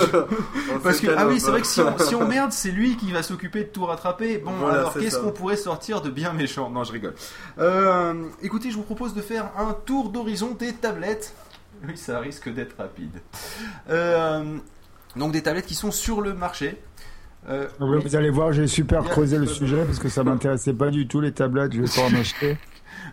Parce 0.84 1.00
que, 1.00 1.08
ah 1.16 1.26
oui, 1.28 1.40
c'est 1.40 1.52
vrai 1.52 1.62
que 1.62 1.68
si 1.68 1.82
on, 1.82 1.98
si 2.00 2.16
on 2.16 2.28
merde, 2.28 2.52
c'est 2.52 2.72
lui 2.72 2.96
qui 2.98 3.12
va 3.12 3.22
s'occuper 3.22 3.45
de 3.50 3.64
tout 3.70 3.86
rattraper. 3.86 4.38
Bon, 4.38 4.52
Voilà, 4.52 4.80
alors 4.80 4.94
qu'est-ce 4.94 5.18
qu'on 5.18 5.32
pourrait 5.32 5.58
sortir 5.58 6.02
de 6.02 6.10
bien 6.10 6.34
méchant? 6.34 6.70
Non, 6.70 6.84
je 6.84 6.92
rigole. 6.92 7.16
Euh, 7.60 8.14
écoutez, 8.42 8.72
je 8.72 8.76
vous 8.76 8.84
propose 8.84 9.14
de 9.14 9.22
faire 9.22 9.52
un 9.58 9.74
tour 9.74 10.10
d'horizon 10.10 10.52
des 10.58 10.74
tablettes. 10.74 11.34
Oui, 11.88 11.98
ça 11.98 12.20
risque 12.20 12.50
d'être 12.54 12.78
rapide. 12.78 13.22
Euh, 13.90 14.58
donc 15.16 15.32
des 15.32 15.44
tablettes 15.44 15.66
qui 15.66 15.76
sont 15.76 15.92
sur 15.92 16.22
le 16.22 16.34
marché. 16.34 16.82
Euh, 17.48 17.68
Ah 17.80 17.86
Vous 18.04 18.16
allez 18.16 18.30
voir, 18.32 18.54
j'ai 18.54 18.68
super 18.68 19.04
creusé 19.04 19.38
le 19.38 19.46
sujet 19.46 19.84
parce 19.86 20.00
que 20.00 20.10
ça 20.10 20.24
m'intéressait 20.24 20.74
pas 20.74 20.90
du 20.90 21.08
tout 21.08 21.22
les 21.22 21.32
tablettes, 21.32 21.74
je 21.74 21.82
vais 21.82 21.88
pas 21.88 22.08
en 22.10 22.14
acheter. 22.20 22.58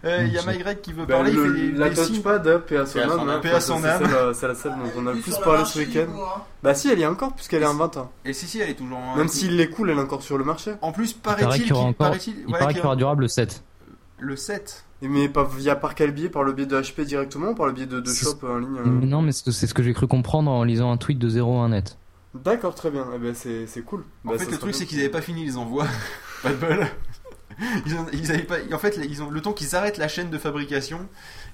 Euh, 0.05 0.25
Il 0.27 0.33
y 0.33 0.39
a 0.39 0.43
MyGreg 0.47 0.81
qui 0.81 0.93
veut 0.93 1.07
Ben, 1.07 1.15
parler. 1.17 1.33
le- 1.33 1.59
il 1.59 1.73
fait 1.73 1.79
la 1.79 1.89
des 1.91 1.97
signes. 1.97 2.07
touchpad, 2.17 2.47
hein, 2.49 2.63
paix 2.67 2.77
à 2.77 2.87
son 2.87 2.95
Paix 2.95 3.01
à 3.05 3.09
son 3.09 3.13
âme. 3.15 3.21
âme. 3.21 3.29
hein, 3.29 3.39
Paix 3.43 3.49
à 3.49 3.53
parce 3.53 3.67
son 3.67 3.77
que 3.77 3.83
c'est 3.83 3.89
âme. 3.89 4.03
celle, 4.05 4.15
euh, 4.15 4.33
C'est 4.35 4.49
la 4.49 4.55
celle 4.55 4.73
dont 4.73 4.79
on 4.97 5.07
a 5.07 5.13
le 5.13 5.21
Plus 5.21 5.37
parlé 5.39 5.65
ce 5.65 5.79
week-end. 5.79 6.07
hein. 6.13 6.43
Bah 6.63 6.75
si, 6.75 6.89
elle 6.89 6.99
y 6.99 7.03
est 7.03 7.07
encore, 7.07 7.33
puisqu'elle 7.35 7.63
est 7.63 7.67
en 7.67 7.75
vente. 7.75 7.97
hein. 7.97 8.09
Et 8.25 8.33
si, 8.33 8.47
si, 8.47 8.61
elle 8.61 8.71
est 8.71 8.75
toujours 8.75 8.99
en. 8.99 9.17
Même 9.17 9.29
s'il 9.29 9.61
est 9.61 9.69
cool, 9.71 9.91
elle 9.91 9.99
est 9.99 10.01
encore 10.03 10.23
sur 10.23 10.39
le 10.39 10.45
marché. 10.45 10.73
En 10.83 10.93
plus, 10.93 11.13
Il 11.13 11.19
paraît 11.19 11.43
paraît-il 11.43 11.63
qu'il 11.65 11.71
y 11.71 11.73
aura 11.73 11.83
qu'il 11.83 11.91
encore. 11.91 12.07
paraît-il- 12.09 12.35
Il 12.41 12.47
ouais, 12.47 12.53
paraît 12.59 12.65
qu'il 12.67 12.69
qu'il 12.75 12.77
y 12.81 12.83
y 12.83 12.87
aura 12.87 12.97
durable 12.97 13.23
le 13.23 13.29
7. 13.29 13.63
le 14.19 14.37
7. 14.37 14.85
Et 15.05 15.09
Mais 15.09 15.29
pas 15.29 15.43
via 15.45 15.75
par 15.75 15.97
quel 15.97 16.13
biais 16.13 16.29
Par 16.29 16.45
le 16.45 16.53
biais 16.53 16.67
de 16.67 16.81
HP 16.81 17.05
directement 17.05 17.49
ou 17.51 17.55
par 17.57 17.67
le 17.67 17.73
biais 17.73 17.87
de, 17.87 17.99
de 17.99 18.09
C'est- 18.09 18.25
shop 18.25 18.39
en 18.49 18.59
ligne 18.59 18.77
euh 18.79 18.85
Non, 18.87 19.21
mais 19.21 19.33
c'est 19.33 19.51
c'est 19.51 19.67
ce 19.67 19.75
que 19.75 19.83
j'ai 19.83 19.93
cru 19.95 20.07
comprendre 20.07 20.49
en 20.51 20.63
lisant 20.63 20.93
un 20.93 20.97
tweet 20.97 21.19
de 21.19 21.29
01net. 21.29 21.97
D'accord, 22.35 22.75
très 22.77 22.91
bien. 22.93 23.05
Eh 23.15 23.19
ben, 23.19 23.35
c'est 23.35 23.67
c'est 23.67 23.83
cool. 23.83 24.05
En 24.25 24.31
Bah, 24.31 24.39
fait, 24.39 24.45
le 24.45 24.51
sera 24.53 24.59
truc, 24.61 24.71
bien. 24.71 24.79
c'est 24.79 24.87
qu'ils 24.87 25.01
avaient 25.01 25.09
pas 25.09 25.21
fini 25.21 25.45
les 25.45 25.57
envois. 25.57 25.87
pas 26.45 26.51
de 26.51 26.55
bol. 26.55 26.87
Ils, 27.87 27.95
ont- 27.95 28.07
ils 28.13 28.31
avaient 28.33 28.43
pas. 28.45 28.57
En 28.73 28.79
fait, 28.79 28.99
ils 29.09 29.23
ont 29.23 29.31
le 29.31 29.41
temps 29.41 29.53
qu'ils 29.53 29.75
arrêtent 29.77 29.99
la 29.99 30.09
chaîne 30.09 30.31
de 30.31 30.39
fabrication. 30.39 31.09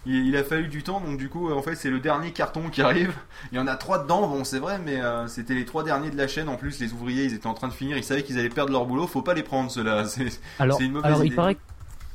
Il, 0.06 0.26
il 0.26 0.36
a 0.36 0.44
fallu 0.44 0.68
du 0.68 0.82
temps, 0.82 1.00
donc 1.00 1.18
du 1.18 1.28
coup, 1.28 1.50
en 1.52 1.62
fait, 1.62 1.74
c'est 1.74 1.90
le 1.90 1.98
dernier 2.00 2.32
carton 2.32 2.68
qui 2.70 2.82
arrive. 2.82 3.12
Il 3.52 3.56
y 3.56 3.60
en 3.60 3.66
a 3.66 3.74
trois 3.76 3.98
dedans, 4.02 4.26
bon, 4.28 4.44
c'est 4.44 4.58
vrai, 4.58 4.78
mais 4.84 5.00
euh, 5.00 5.26
c'était 5.26 5.54
les 5.54 5.64
trois 5.64 5.82
derniers 5.84 6.10
de 6.10 6.16
la 6.16 6.28
chaîne. 6.28 6.48
En 6.48 6.56
plus, 6.56 6.78
les 6.80 6.92
ouvriers, 6.92 7.24
ils 7.24 7.34
étaient 7.34 7.46
en 7.46 7.54
train 7.54 7.68
de 7.68 7.72
finir. 7.72 7.96
Ils 7.96 8.04
savaient 8.04 8.22
qu'ils 8.22 8.38
allaient 8.38 8.48
perdre 8.48 8.72
leur 8.72 8.86
boulot. 8.86 9.06
Faut 9.06 9.22
pas 9.22 9.34
les 9.34 9.42
prendre, 9.42 9.70
ceux-là. 9.70 10.04
C'est 10.06 10.28
Alors, 10.58 10.80
une 10.80 10.92
mauvaise 10.92 11.06
alors 11.06 11.22
il 11.24 11.26
idée. 11.28 11.36
paraît, 11.36 11.56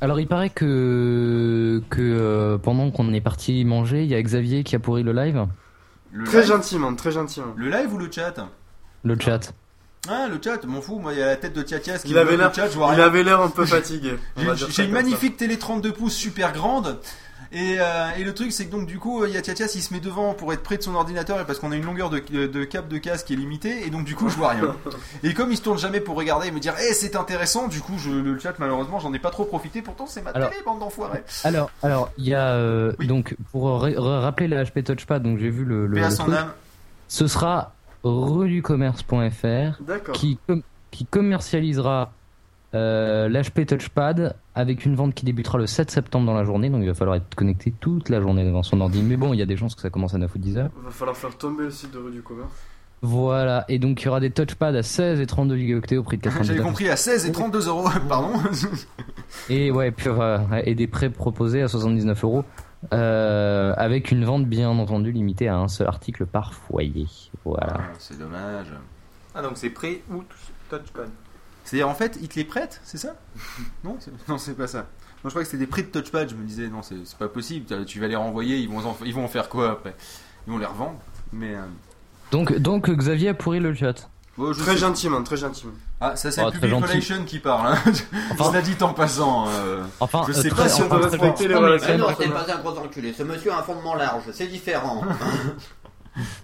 alors 0.00 0.18
il 0.20 0.26
paraît 0.26 0.50
que 0.50 1.82
que 1.90 2.00
euh, 2.02 2.58
pendant 2.58 2.90
qu'on 2.90 3.12
est 3.12 3.20
parti 3.20 3.64
manger, 3.64 4.02
il 4.04 4.10
y 4.10 4.14
a 4.14 4.22
Xavier 4.22 4.64
qui 4.64 4.74
a 4.76 4.78
pourri 4.78 5.02
le 5.02 5.12
live, 5.12 5.46
Le 6.12 6.24
Très 6.24 6.38
live- 6.40 6.48
gentiment, 6.48 6.94
très 6.94 7.12
gentiment. 7.12 7.46
Le 7.56 7.68
live 7.70 7.92
ou 7.92 7.98
le 7.98 8.10
chat? 8.10 8.34
Le 9.04 9.18
chat. 9.20 9.52
Ah, 10.08 10.26
le 10.28 10.38
chat, 10.42 10.62
m'en 10.64 10.80
fous. 10.80 10.98
Moi, 10.98 11.12
il 11.14 11.18
y 11.18 11.22
a 11.22 11.26
la 11.26 11.36
tête 11.36 11.52
de 11.54 11.62
Tiatias 11.62 11.98
qui 11.98 12.10
Il 12.10 12.18
avait 12.18 12.36
l'air, 12.36 12.48
le 12.48 12.54
chat. 12.54 12.68
Je 12.68 12.74
vois 12.76 12.88
il 12.92 12.96
rien. 12.96 13.04
avait 13.06 13.22
l'air 13.22 13.40
un 13.40 13.48
peu 13.48 13.64
fatigué. 13.66 14.14
J'ai 14.36 14.44
une 14.44 14.70
ça. 14.72 14.86
magnifique 14.88 15.36
télé 15.36 15.58
32 15.58 15.92
pouces 15.92 16.14
super 16.14 16.52
grande. 16.52 16.98
Et, 17.56 17.76
euh, 17.78 18.08
et 18.18 18.24
le 18.24 18.34
truc, 18.34 18.50
c'est 18.50 18.66
que 18.66 18.72
donc 18.72 18.86
du 18.86 18.98
coup, 18.98 19.24
il 19.26 19.32
y 19.32 19.36
a 19.36 19.40
Tiatias, 19.40 19.70
il 19.76 19.80
se 19.82 19.94
met 19.94 20.00
devant 20.00 20.34
pour 20.34 20.52
être 20.52 20.64
près 20.64 20.76
de 20.76 20.82
son 20.82 20.96
ordinateur 20.96 21.40
et 21.40 21.44
parce 21.44 21.60
qu'on 21.60 21.70
a 21.70 21.76
une 21.76 21.84
longueur 21.84 22.10
de, 22.10 22.18
de 22.18 22.64
câble 22.64 22.88
de 22.88 22.98
casque 22.98 23.26
qui 23.28 23.34
est 23.34 23.36
limitée. 23.36 23.86
Et 23.86 23.90
donc 23.90 24.04
du 24.04 24.16
coup, 24.16 24.28
je 24.28 24.34
vois 24.36 24.48
rien. 24.48 24.74
Et 25.22 25.34
comme 25.34 25.52
il 25.52 25.56
se 25.56 25.62
tourne 25.62 25.78
jamais 25.78 26.00
pour 26.00 26.16
regarder 26.16 26.48
et 26.48 26.50
me 26.50 26.58
dire, 26.58 26.74
eh, 26.80 26.92
c'est 26.94 27.14
intéressant, 27.14 27.68
du 27.68 27.80
coup, 27.80 27.92
je, 27.96 28.10
le 28.10 28.36
chat, 28.40 28.54
malheureusement, 28.58 28.98
j'en 28.98 29.12
ai 29.14 29.20
pas 29.20 29.30
trop 29.30 29.44
profité. 29.44 29.82
Pourtant, 29.82 30.06
c'est 30.08 30.20
ma 30.22 30.30
Alors- 30.30 30.50
télé, 30.50 30.62
bande 30.64 30.80
d'enfoirés. 30.80 31.22
Alors, 31.44 31.70
alors 31.84 32.10
il 32.18 32.26
y 32.26 32.34
a 32.34 32.54
euh, 32.54 32.92
donc 33.06 33.36
pour 33.52 33.80
ra- 33.82 33.88
ra- 33.96 34.20
rappeler 34.20 34.48
la 34.48 34.64
HP 34.64 34.82
Touchpad, 34.82 35.22
donc 35.22 35.38
j'ai 35.38 35.50
vu 35.50 35.64
le, 35.64 35.86
le, 35.86 36.00
le 36.00 36.08
truc. 36.12 36.28
âme. 36.34 36.48
Ce 37.06 37.28
sera 37.28 37.72
relucommerce.fr 38.04 39.82
D'accord. 39.82 40.14
qui 40.14 40.38
com- 40.46 40.62
qui 40.90 41.06
commercialisera 41.06 42.12
euh, 42.74 43.28
l'HP 43.28 43.66
Touchpad 43.66 44.36
avec 44.54 44.84
une 44.84 44.94
vente 44.94 45.14
qui 45.14 45.24
débutera 45.24 45.58
le 45.58 45.66
7 45.66 45.90
septembre 45.90 46.26
dans 46.26 46.34
la 46.34 46.44
journée, 46.44 46.70
donc 46.70 46.82
il 46.82 46.88
va 46.88 46.94
falloir 46.94 47.16
être 47.16 47.34
connecté 47.34 47.72
toute 47.80 48.08
la 48.08 48.20
journée 48.20 48.44
devant 48.44 48.62
son 48.62 48.80
ordi. 48.80 49.02
Mais 49.02 49.16
bon, 49.16 49.32
il 49.32 49.38
y 49.38 49.42
a 49.42 49.46
des 49.46 49.56
chances 49.56 49.74
que 49.74 49.80
ça 49.80 49.90
commence 49.90 50.14
à 50.14 50.18
9 50.18 50.32
ou 50.34 50.38
10 50.38 50.58
heures. 50.58 50.70
Va 50.84 50.90
falloir 50.90 51.16
faire 51.16 51.36
tomber 51.36 51.64
le 51.64 51.70
site 51.70 51.92
de 51.92 51.98
rue 51.98 52.12
du 52.12 52.22
commerce. 52.22 52.50
Voilà, 53.02 53.64
et 53.68 53.78
donc 53.78 54.00
il 54.00 54.06
y 54.06 54.08
aura 54.08 54.18
des 54.20 54.30
touchpads 54.30 54.68
à 54.74 54.82
16 54.82 55.20
et 55.20 55.26
32 55.26 55.56
gigaoctets 55.56 55.96
au 55.98 56.02
prix 56.02 56.16
de 56.16 56.22
90 56.24 56.46
J'avais 56.48 56.60
compris 56.60 56.88
à 56.88 56.96
16 56.96 57.26
et 57.26 57.32
32 57.32 57.68
euros, 57.68 57.88
pardon. 58.08 58.30
Et 59.50 59.70
ouais, 59.70 59.90
puis, 59.90 60.08
euh, 60.08 60.38
et 60.64 60.74
des 60.74 60.86
prêts 60.86 61.10
proposés 61.10 61.60
à 61.62 61.68
79 61.68 62.24
euros. 62.24 62.44
Euh, 62.92 63.72
avec 63.76 64.10
une 64.10 64.24
vente 64.24 64.46
bien 64.46 64.68
entendu 64.70 65.12
limitée 65.12 65.48
à 65.48 65.56
un 65.56 65.68
seul 65.68 65.86
article 65.86 66.26
par 66.26 66.52
foyer. 66.54 67.06
Voilà. 67.44 67.74
Ah, 67.78 67.82
c'est 67.98 68.18
dommage. 68.18 68.66
Ah, 69.34 69.42
donc 69.42 69.52
c'est 69.56 69.70
prêt 69.70 70.02
ou 70.10 70.22
touchpad 70.68 71.08
C'est-à-dire, 71.64 71.88
en 71.88 71.94
fait, 71.94 72.18
ils 72.20 72.28
te 72.28 72.36
les 72.38 72.44
prêtent, 72.44 72.80
c'est 72.84 72.98
ça 72.98 73.14
Non, 73.84 73.96
c'est- 74.00 74.12
non, 74.28 74.38
c'est 74.38 74.54
pas 74.56 74.66
ça. 74.66 74.78
Non, 74.80 74.86
je 75.24 75.28
crois 75.30 75.42
que 75.42 75.48
c'était 75.48 75.58
des 75.64 75.66
prêts 75.66 75.82
de 75.82 75.88
touchpad. 75.88 76.28
Je 76.28 76.34
me 76.34 76.44
disais, 76.44 76.68
non, 76.68 76.82
c'est 76.82 76.96
pas 77.18 77.28
possible. 77.28 77.66
Tu- 77.66 77.84
Tu 77.86 78.00
vas 78.00 78.08
les 78.08 78.16
renvoyer, 78.16 78.58
ils 78.58 78.68
vont 78.68 78.84
en, 78.86 78.96
ils 79.04 79.14
vont 79.14 79.24
en 79.24 79.28
faire 79.28 79.48
quoi 79.48 79.70
après? 79.72 79.94
Ils 80.46 80.52
vont 80.52 80.58
les 80.58 80.66
revendre. 80.66 81.00
Mais. 81.32 81.54
euh, 81.54 81.62
Donc, 82.30 82.56
donc 82.58 82.90
Xavier 82.90 83.30
a 83.30 83.34
pourri 83.34 83.60
le 83.60 83.72
chat. 83.74 84.10
Bon, 84.36 84.52
je 84.52 84.60
Très 84.60 84.72
sais- 84.72 84.78
gentiment, 84.78 85.22
très 85.22 85.36
gentiment. 85.36 85.72
Ah, 86.00 86.16
ça 86.16 86.30
c'est 86.30 86.42
Oh, 86.42 86.46
le 86.52 86.58
Public. 86.60 86.74
Relation 86.84 87.24
qui 87.24 87.38
parle. 87.38 87.72
Hein. 87.74 87.78
Enfin- 88.32 88.50
Je 88.52 88.56
l'ai 88.58 88.62
dit 88.74 88.82
en 88.82 88.92
passant. 88.92 89.46
euh, 89.48 89.82
Enfin, 90.00 90.24
je 90.26 90.32
euh, 90.32 90.34
sais 90.42 90.48
très- 90.50 90.62
pas 90.64 90.68
si 90.68 90.82
on 90.82 90.86
enfin, 90.86 90.98
doit 90.98 91.06
très 91.08 91.16
respecter 91.18 91.48
les 91.48 91.54
relations. 91.54 91.98
Non, 91.98 92.06
c'est 92.18 92.28
pas 92.28 92.46
un 92.52 92.58
gros 92.58 92.78
enculé. 92.78 93.12
Ce 93.12 93.22
monsieur 93.22 93.52
a 93.52 93.58
un 93.58 93.62
fondement 93.62 93.94
large, 93.94 94.24
c'est 94.32 94.46
différent. 94.48 95.02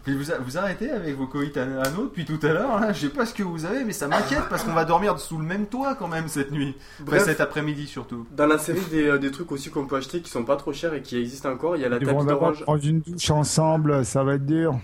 Mais 0.05 0.15
vous, 0.15 0.33
a- 0.33 0.39
vous 0.39 0.59
arrêtez 0.59 0.91
avec 0.91 1.17
vos 1.17 1.29
coïts 1.29 1.57
anneaux 1.57 2.05
depuis 2.05 2.25
tout 2.25 2.41
à 2.45 2.49
l'heure. 2.49 2.81
là? 2.81 2.93
Je 2.93 3.03
sais 3.03 3.09
pas 3.09 3.25
ce 3.25 3.33
que 3.33 3.45
vous 3.45 3.65
avez, 3.65 3.85
mais 3.85 3.93
ça 3.93 4.09
m'inquiète 4.09 4.49
parce 4.51 4.65
qu'on 4.65 4.73
va 4.73 4.85
dormir 4.85 5.17
sous 5.21 5.39
le 5.39 5.45
même 5.45 5.67
toit 5.67 5.95
quand 5.95 6.09
même 6.09 6.27
cette 6.27 6.51
nuit. 6.51 6.75
Enfin, 6.97 7.05
Bref. 7.05 7.25
cet 7.27 7.41
après-midi 7.41 7.87
surtout. 7.87 8.27
Dans 8.33 8.47
la 8.49 8.59
série 8.59 8.81
des, 8.91 9.05
euh, 9.07 9.19
des 9.19 9.31
trucs 9.31 9.53
aussi 9.53 9.71
qu'on 9.71 9.87
peut 9.87 9.95
acheter 9.95 10.23
qui 10.23 10.29
sont 10.31 10.43
pas 10.43 10.57
trop 10.57 10.73
chers 10.73 10.93
et 10.95 11.03
qui 11.03 11.17
existent 11.19 11.51
encore, 11.53 11.77
il 11.77 11.83
y 11.83 11.85
a 11.85 11.89
la 11.89 12.01
d'abord 12.01 12.25
d'orange. 12.25 12.63
prendre 12.65 12.85
une 12.85 12.99
douche 13.01 13.31
ensemble, 13.31 14.05
ça 14.05 14.25
va 14.25 14.35
être 14.35 14.47
dur. 14.47 14.75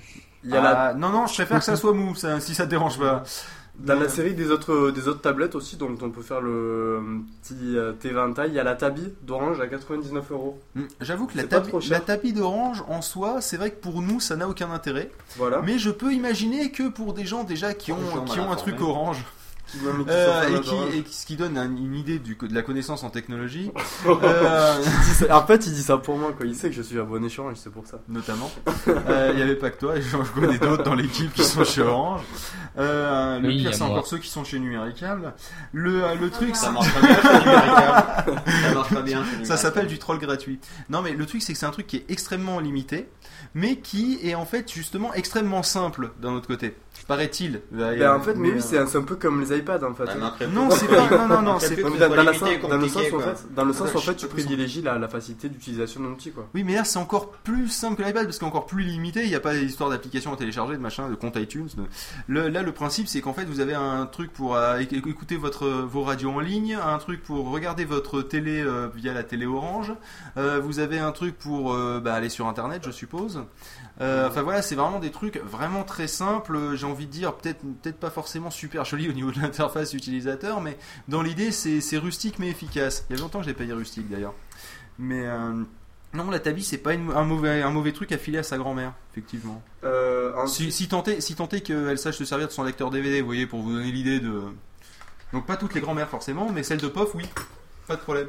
Il 0.46 0.52
y 0.52 0.56
a 0.56 0.60
la, 0.62 0.80
Ah, 0.88 0.94
Non, 0.94 1.10
non, 1.10 1.26
je 1.26 1.34
préfère 1.34 1.58
que 1.58 1.64
ça 1.64 1.76
soit 1.76 1.92
mou, 1.92 2.14
ça, 2.14 2.40
si 2.40 2.54
ça 2.54 2.64
te 2.64 2.70
dérange 2.70 2.98
pas. 2.98 3.22
dans 3.78 3.98
la 4.00 4.08
série 4.08 4.32
des 4.32 4.50
autres, 4.50 4.90
des 4.90 5.06
autres 5.06 5.20
tablettes 5.20 5.54
aussi, 5.54 5.76
dont 5.76 5.94
on 6.00 6.08
peut 6.08 6.22
faire 6.22 6.40
le 6.40 6.50
euh, 6.50 7.00
petit 7.42 7.76
euh, 7.76 7.92
éventail, 8.04 8.48
il 8.50 8.54
y 8.54 8.58
a 8.58 8.64
la 8.64 8.74
Tabi 8.74 9.12
d'orange 9.22 9.60
à 9.60 9.66
99 9.66 10.30
euros. 10.32 10.58
Hmm, 10.74 10.84
J'avoue 11.02 11.26
que 11.26 11.36
la, 11.36 11.44
tabi- 11.44 11.90
la 11.90 12.00
tapis 12.00 12.32
d'orange 12.32 12.82
en 12.88 13.02
soi, 13.02 13.42
c'est 13.42 13.58
vrai 13.58 13.70
que 13.72 13.76
pour 13.82 14.00
nous 14.00 14.18
ça 14.18 14.34
n'a 14.36 14.48
aucun 14.48 14.70
intérêt. 14.70 15.10
Voilà. 15.36 15.60
Mais 15.62 15.78
je 15.78 15.90
peux 15.90 16.12
imaginer 16.14 16.70
que 16.70 16.88
pour 16.88 17.12
des 17.12 17.26
gens 17.26 17.44
déjà 17.44 17.74
qui 17.74 17.92
ont, 17.92 17.98
qui 18.24 18.40
ont 18.40 18.50
un 18.50 18.56
truc 18.56 18.80
orange 18.80 19.22
Qui- 19.72 19.78
euh, 20.08 20.56
et, 20.56 20.60
qui, 20.60 20.74
et 20.98 21.02
qui- 21.02 21.14
ce 21.14 21.26
qui 21.26 21.36
donne 21.36 21.58
un- 21.58 21.64
une 21.76 21.94
idée 21.96 22.18
du, 22.20 22.36
de 22.36 22.54
la 22.54 22.62
connaissance 22.62 23.02
en 23.02 23.10
technologie, 23.10 23.72
euh, 24.06 24.82
En 25.30 25.44
fait, 25.46 25.66
il 25.66 25.72
dit 25.72 25.82
ça 25.82 25.98
pour 25.98 26.16
moi, 26.18 26.32
quoi. 26.36 26.46
Il 26.46 26.54
sait 26.54 26.68
que 26.70 26.76
je 26.76 26.82
suis 26.82 26.98
à 27.00 27.02
bon 27.02 27.24
échange, 27.24 27.56
c'est 27.56 27.70
pour 27.72 27.86
ça. 27.86 27.98
notamment. 28.08 28.50
Euh, 28.88 29.30
Il 29.32 29.36
n'y 29.36 29.42
avait 29.42 29.56
pas 29.56 29.70
que 29.70 29.78
toi, 29.80 29.94
je 30.00 30.16
connais 30.38 30.58
d'autres 30.58 30.84
dans 30.84 30.94
l'équipe 30.94 31.32
qui 31.32 31.42
sont 31.44 31.64
chez 31.64 31.82
Orange. 31.82 32.20
Euh, 32.78 33.40
le 33.40 33.48
Oui, 33.48 33.56
pire, 33.58 33.74
c'est 33.74 33.82
encore 33.82 34.06
ceux 34.06 34.18
qui 34.18 34.28
sont 34.28 34.44
chez 34.44 34.58
Numéricable. 34.58 35.32
Le, 35.72 36.04
euh, 36.04 36.14
le 36.14 36.30
truc, 36.30 36.54
Ça 36.54 36.70
marche 36.70 36.92
pas 36.94 37.00
bien 37.00 37.16
chez 37.16 37.38
Numéricable. 37.38 38.42
Ça 38.62 38.74
marche 38.74 38.94
pas 38.94 39.02
bien 39.02 39.24
chez 39.24 39.44
ça 39.44 39.56
s'appelle 39.56 39.86
du 39.86 39.98
troll 39.98 40.18
gratuit. 40.18 40.58
Non, 40.90 41.02
mais 41.02 41.12
le 41.12 41.26
truc, 41.26 41.42
c'est 41.42 41.52
que 41.52 41.58
c'est 41.58 41.66
un 41.66 41.70
truc 41.70 41.86
qui 41.86 41.96
est 41.96 42.04
extrêmement 42.08 42.60
limité, 42.60 43.08
mais 43.56 43.76
qui 43.76 44.18
est 44.22 44.34
en 44.34 44.44
fait 44.44 44.70
justement 44.70 45.14
extrêmement 45.14 45.62
simple 45.62 46.10
d'un 46.20 46.34
autre 46.34 46.46
côté. 46.46 46.76
Paraît-il. 47.08 47.62
Ben, 47.70 48.16
en 48.16 48.20
fait, 48.20 48.34
mais 48.34 48.50
oui, 48.50 48.60
c'est 48.60 48.78
un, 48.78 49.02
peu 49.02 49.16
comme 49.16 49.40
les 49.40 49.56
iPads 49.56 49.82
en 49.84 49.94
fait. 49.94 50.04
Très 50.04 50.46
Non, 50.48 50.70
c'est 50.70 50.86
pas. 50.88 51.08
Non, 51.10 51.28
non, 51.28 51.42
non, 51.42 51.58
c'est 51.58 51.76
dans, 51.80 51.88
le 51.88 52.88
sens 52.88 53.12
en 53.12 53.20
fait, 53.20 53.54
dans 53.54 53.64
le 53.64 53.72
sens 53.72 53.94
où, 53.94 53.96
en 53.98 54.00
fait, 54.00 54.14
tu 54.16 54.26
privilégies 54.26 54.82
la, 54.82 54.98
la 54.98 55.08
facilité 55.08 55.48
d'utilisation 55.48 56.00
d'un 56.02 56.08
outil 56.10 56.32
quoi. 56.32 56.48
Oui, 56.54 56.64
mais 56.64 56.74
là 56.74 56.84
c'est 56.84 56.98
encore 56.98 57.30
plus 57.30 57.68
simple 57.68 57.96
que 57.96 58.02
l'iPad 58.06 58.24
parce 58.24 58.38
qu'encore 58.38 58.66
plus 58.66 58.82
limité. 58.82 59.22
Il 59.22 59.28
n'y 59.28 59.34
a 59.34 59.40
pas 59.40 59.54
d'histoire 59.54 59.88
d'application 59.88 60.32
à 60.34 60.36
télécharger, 60.36 60.74
de 60.74 60.80
machin, 60.82 61.08
de 61.08 61.14
compte 61.14 61.36
iTunes. 61.36 61.68
de- 61.76 61.84
Le- 62.26 62.48
là, 62.48 62.62
le 62.62 62.72
principe 62.72 63.08
c'est 63.08 63.20
qu'en 63.22 63.32
fait 63.34 63.44
vous 63.44 63.60
avez 63.60 63.74
un 63.74 64.04
truc 64.06 64.32
pour 64.32 64.54
euh, 64.56 64.78
éc- 64.80 64.96
écouter 65.08 65.36
votre 65.36 65.66
vos 65.68 66.02
radios 66.02 66.30
en 66.30 66.40
ligne, 66.40 66.74
un 66.74 66.98
truc 66.98 67.22
pour 67.22 67.50
regarder 67.50 67.84
votre 67.86 68.20
télé 68.20 68.60
euh, 68.60 68.88
via 68.94 69.14
la 69.14 69.22
télé 69.22 69.46
Orange. 69.46 69.92
Euh, 70.36 70.60
vous 70.60 70.78
avez 70.78 70.98
un 70.98 71.12
truc 71.12 71.38
pour 71.38 71.72
euh, 71.72 72.00
bah, 72.02 72.14
aller 72.14 72.28
sur 72.30 72.46
Internet, 72.48 72.82
je 72.84 72.90
suppose. 72.90 73.42
Euh, 74.00 74.28
Enfin 74.28 74.42
voilà, 74.42 74.62
c'est 74.62 74.74
vraiment 74.74 74.98
des 74.98 75.10
trucs 75.10 75.38
vraiment 75.38 75.84
très 75.84 76.06
simples. 76.06 76.74
J'ai 76.76 76.86
envie 76.86 77.06
de 77.06 77.10
dire 77.12 77.34
peut-être 77.34 77.60
peut-être 77.82 77.98
pas 77.98 78.10
forcément 78.10 78.50
super 78.50 78.84
joli 78.84 79.08
au 79.08 79.12
niveau 79.12 79.30
de 79.32 79.38
l'interface 79.42 79.94
utilisateur, 79.94 80.60
mais 80.60 80.76
dans 81.08 81.22
l'idée 81.22 81.50
c'est 81.52 81.98
rustique 81.98 82.38
mais 82.38 82.48
efficace. 82.50 83.06
Il 83.10 83.16
y 83.16 83.18
a 83.18 83.22
longtemps 83.22 83.38
que 83.38 83.44
je 83.44 83.50
l'ai 83.50 83.54
payé 83.56 83.72
rustique 83.72 84.08
d'ailleurs. 84.10 84.34
Mais 84.98 85.26
euh, 85.26 85.62
non, 86.14 86.30
la 86.30 86.40
Tabi, 86.40 86.62
c'est 86.64 86.78
pas 86.78 86.94
une- 86.94 87.10
un, 87.12 87.24
mauvais, 87.24 87.60
un 87.62 87.70
mauvais 87.70 87.92
truc 87.92 88.12
à 88.12 88.18
filer 88.18 88.38
à 88.38 88.42
sa 88.42 88.56
grand-mère, 88.56 88.94
effectivement. 89.12 89.62
Euh, 89.84 90.46
Si, 90.46 90.72
si 90.72 90.88
tant 90.88 91.02
est, 91.04 91.20
si 91.20 91.34
qu'elle 91.62 91.98
sache 91.98 92.16
se 92.16 92.24
servir 92.24 92.46
de 92.48 92.52
son 92.52 92.62
lecteur 92.62 92.90
DVD, 92.90 93.20
vous 93.20 93.26
voyez, 93.26 93.46
pour 93.46 93.60
vous 93.60 93.72
donner 93.72 93.92
l'idée 93.92 94.20
de, 94.20 94.42
Donc 95.32 95.44
pas 95.46 95.56
toutes 95.56 95.74
les 95.74 95.80
grand-mères 95.80 96.08
forcément, 96.08 96.50
mais 96.50 96.62
celle 96.62 96.80
de 96.80 96.88
POF, 96.88 97.14
oui. 97.14 97.24
Pas 97.86 97.96
de 97.96 98.00
problème. 98.00 98.28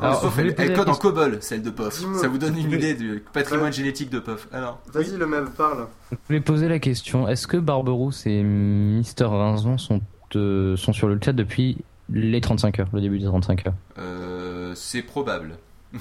Alors, 0.00 0.20
Sauf 0.20 0.38
elle, 0.38 0.54
code 0.74 0.88
en. 0.88 0.94
COBOL, 0.94 1.38
celle 1.40 1.62
de 1.62 1.70
POF. 1.70 1.98
Dis-moi. 1.98 2.20
Ça 2.20 2.28
vous 2.28 2.38
donne 2.38 2.56
une 2.56 2.70
idée 2.72 2.94
du 2.94 3.24
patrimoine 3.32 3.66
Ouais. 3.66 3.72
génétique 3.72 4.10
de 4.10 4.20
POF. 4.20 4.46
Alors, 4.52 4.78
Vas-y, 4.92 5.16
le 5.16 5.26
même 5.26 5.50
parle. 5.50 5.86
Je 6.12 6.16
voulais 6.28 6.40
poser 6.40 6.68
la 6.68 6.78
question 6.78 7.26
est-ce 7.28 7.46
que 7.48 7.56
Barberousse 7.56 8.24
et 8.26 8.42
Mister 8.42 9.24
Rinzon 9.24 9.76
sont, 9.78 10.00
euh, 10.36 10.76
sont 10.76 10.92
sur 10.92 11.08
le 11.08 11.18
chat 11.22 11.32
depuis 11.32 11.78
les 12.10 12.40
35 12.40 12.78
heures, 12.78 12.88
le 12.92 13.00
début 13.00 13.18
des 13.18 13.26
35 13.26 13.66
heures? 13.66 13.74
Euh, 13.98 14.72
c'est 14.76 15.02
probable. 15.02 15.56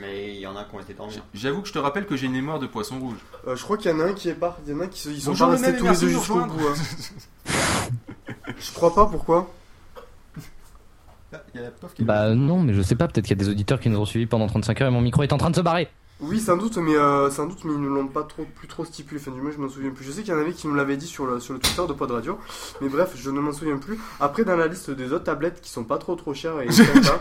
Mais 0.00 0.34
il 0.34 0.40
y 0.40 0.46
en 0.46 0.54
a 0.56 0.64
qui 0.64 0.74
ont 0.76 0.80
été 0.80 0.94
dormir. 0.94 1.24
J'avoue 1.34 1.62
que 1.62 1.68
je 1.68 1.72
te 1.72 1.78
rappelle 1.78 2.06
que 2.06 2.16
j'ai 2.16 2.26
une 2.26 2.32
mémoire 2.32 2.58
de 2.58 2.66
poisson 2.66 2.98
rouge. 3.00 3.16
Euh, 3.46 3.56
je 3.56 3.62
crois 3.64 3.76
qu'il 3.78 3.90
y 3.90 3.94
en 3.94 3.98
a 4.00 4.04
un 4.04 4.12
qui 4.12 4.28
est 4.28 4.34
pas. 4.34 4.58
Il 4.66 4.72
y 4.72 4.76
en 4.76 4.80
a 4.80 4.86
qui 4.86 5.00
se- 5.00 5.08
ils 5.08 5.20
sont 5.20 5.30
Bonjour, 5.30 5.46
pas 5.48 5.52
restés 5.54 5.76
tous 5.76 5.84
les 5.88 5.96
deux 5.96 6.08
jusqu'au 6.08 6.44
bout. 6.44 6.66
hein. 6.68 6.74
je 8.58 8.72
crois 8.74 8.94
pas, 8.94 9.06
pourquoi? 9.06 9.50
Ah, 11.32 11.42
il 11.52 11.60
y 11.60 11.62
a 11.62 11.66
la 11.66 11.70
POF 11.70 11.94
qui 11.94 12.02
est 12.02 12.04
Bah 12.04 12.34
non, 12.34 12.62
mais 12.62 12.72
je 12.72 12.82
sais 12.82 12.94
pas, 12.94 13.06
peut-être 13.06 13.26
qu'il 13.26 13.36
y 13.36 13.40
a 13.40 13.44
des 13.44 13.50
auditeurs 13.50 13.80
qui 13.80 13.90
nous 13.90 13.98
ont 13.98 14.06
suivis 14.06 14.26
pendant 14.26 14.46
35 14.46 14.80
heures 14.80 14.88
et 14.88 14.92
mon 14.92 15.00
micro 15.00 15.22
est 15.22 15.32
en 15.32 15.38
train 15.38 15.50
de 15.50 15.56
se 15.56 15.60
barrer. 15.60 15.88
Oui, 16.20 16.40
sans 16.40 16.56
doute, 16.56 16.76
mais 16.78 16.96
euh, 16.96 17.30
sans 17.30 17.46
doute, 17.46 17.64
mais 17.64 17.72
ils 17.72 17.80
ne 17.80 17.88
l'ont 17.88 18.08
pas 18.08 18.24
trop, 18.24 18.44
plus 18.44 18.66
trop 18.66 18.84
stipulé. 18.84 19.20
Enfin, 19.20 19.30
du 19.30 19.40
moins, 19.40 19.52
je 19.52 19.58
m'en 19.58 19.68
souviens 19.68 19.90
plus. 19.90 20.04
Je 20.04 20.10
sais 20.10 20.22
qu'il 20.22 20.34
y 20.34 20.36
en 20.36 20.40
avait 20.40 20.52
qui 20.52 20.66
nous 20.66 20.74
l'avaient 20.74 20.96
dit 20.96 21.06
sur 21.06 21.26
le, 21.26 21.38
sur 21.38 21.54
le 21.54 21.60
Twitter 21.60 21.82
de 21.86 21.92
Pod 21.92 22.10
Radio, 22.10 22.38
mais 22.80 22.88
bref, 22.88 23.12
je 23.14 23.30
ne 23.30 23.38
m'en 23.38 23.52
souviens 23.52 23.76
plus. 23.76 24.00
Après, 24.18 24.44
dans 24.44 24.56
la 24.56 24.66
liste 24.66 24.90
des 24.90 25.12
autres 25.12 25.24
tablettes 25.24 25.60
qui 25.60 25.70
sont 25.70 25.84
pas 25.84 25.96
trop 25.96 26.16
trop 26.16 26.34
chères 26.34 26.60
et 26.60 26.72
sympas, 26.72 27.20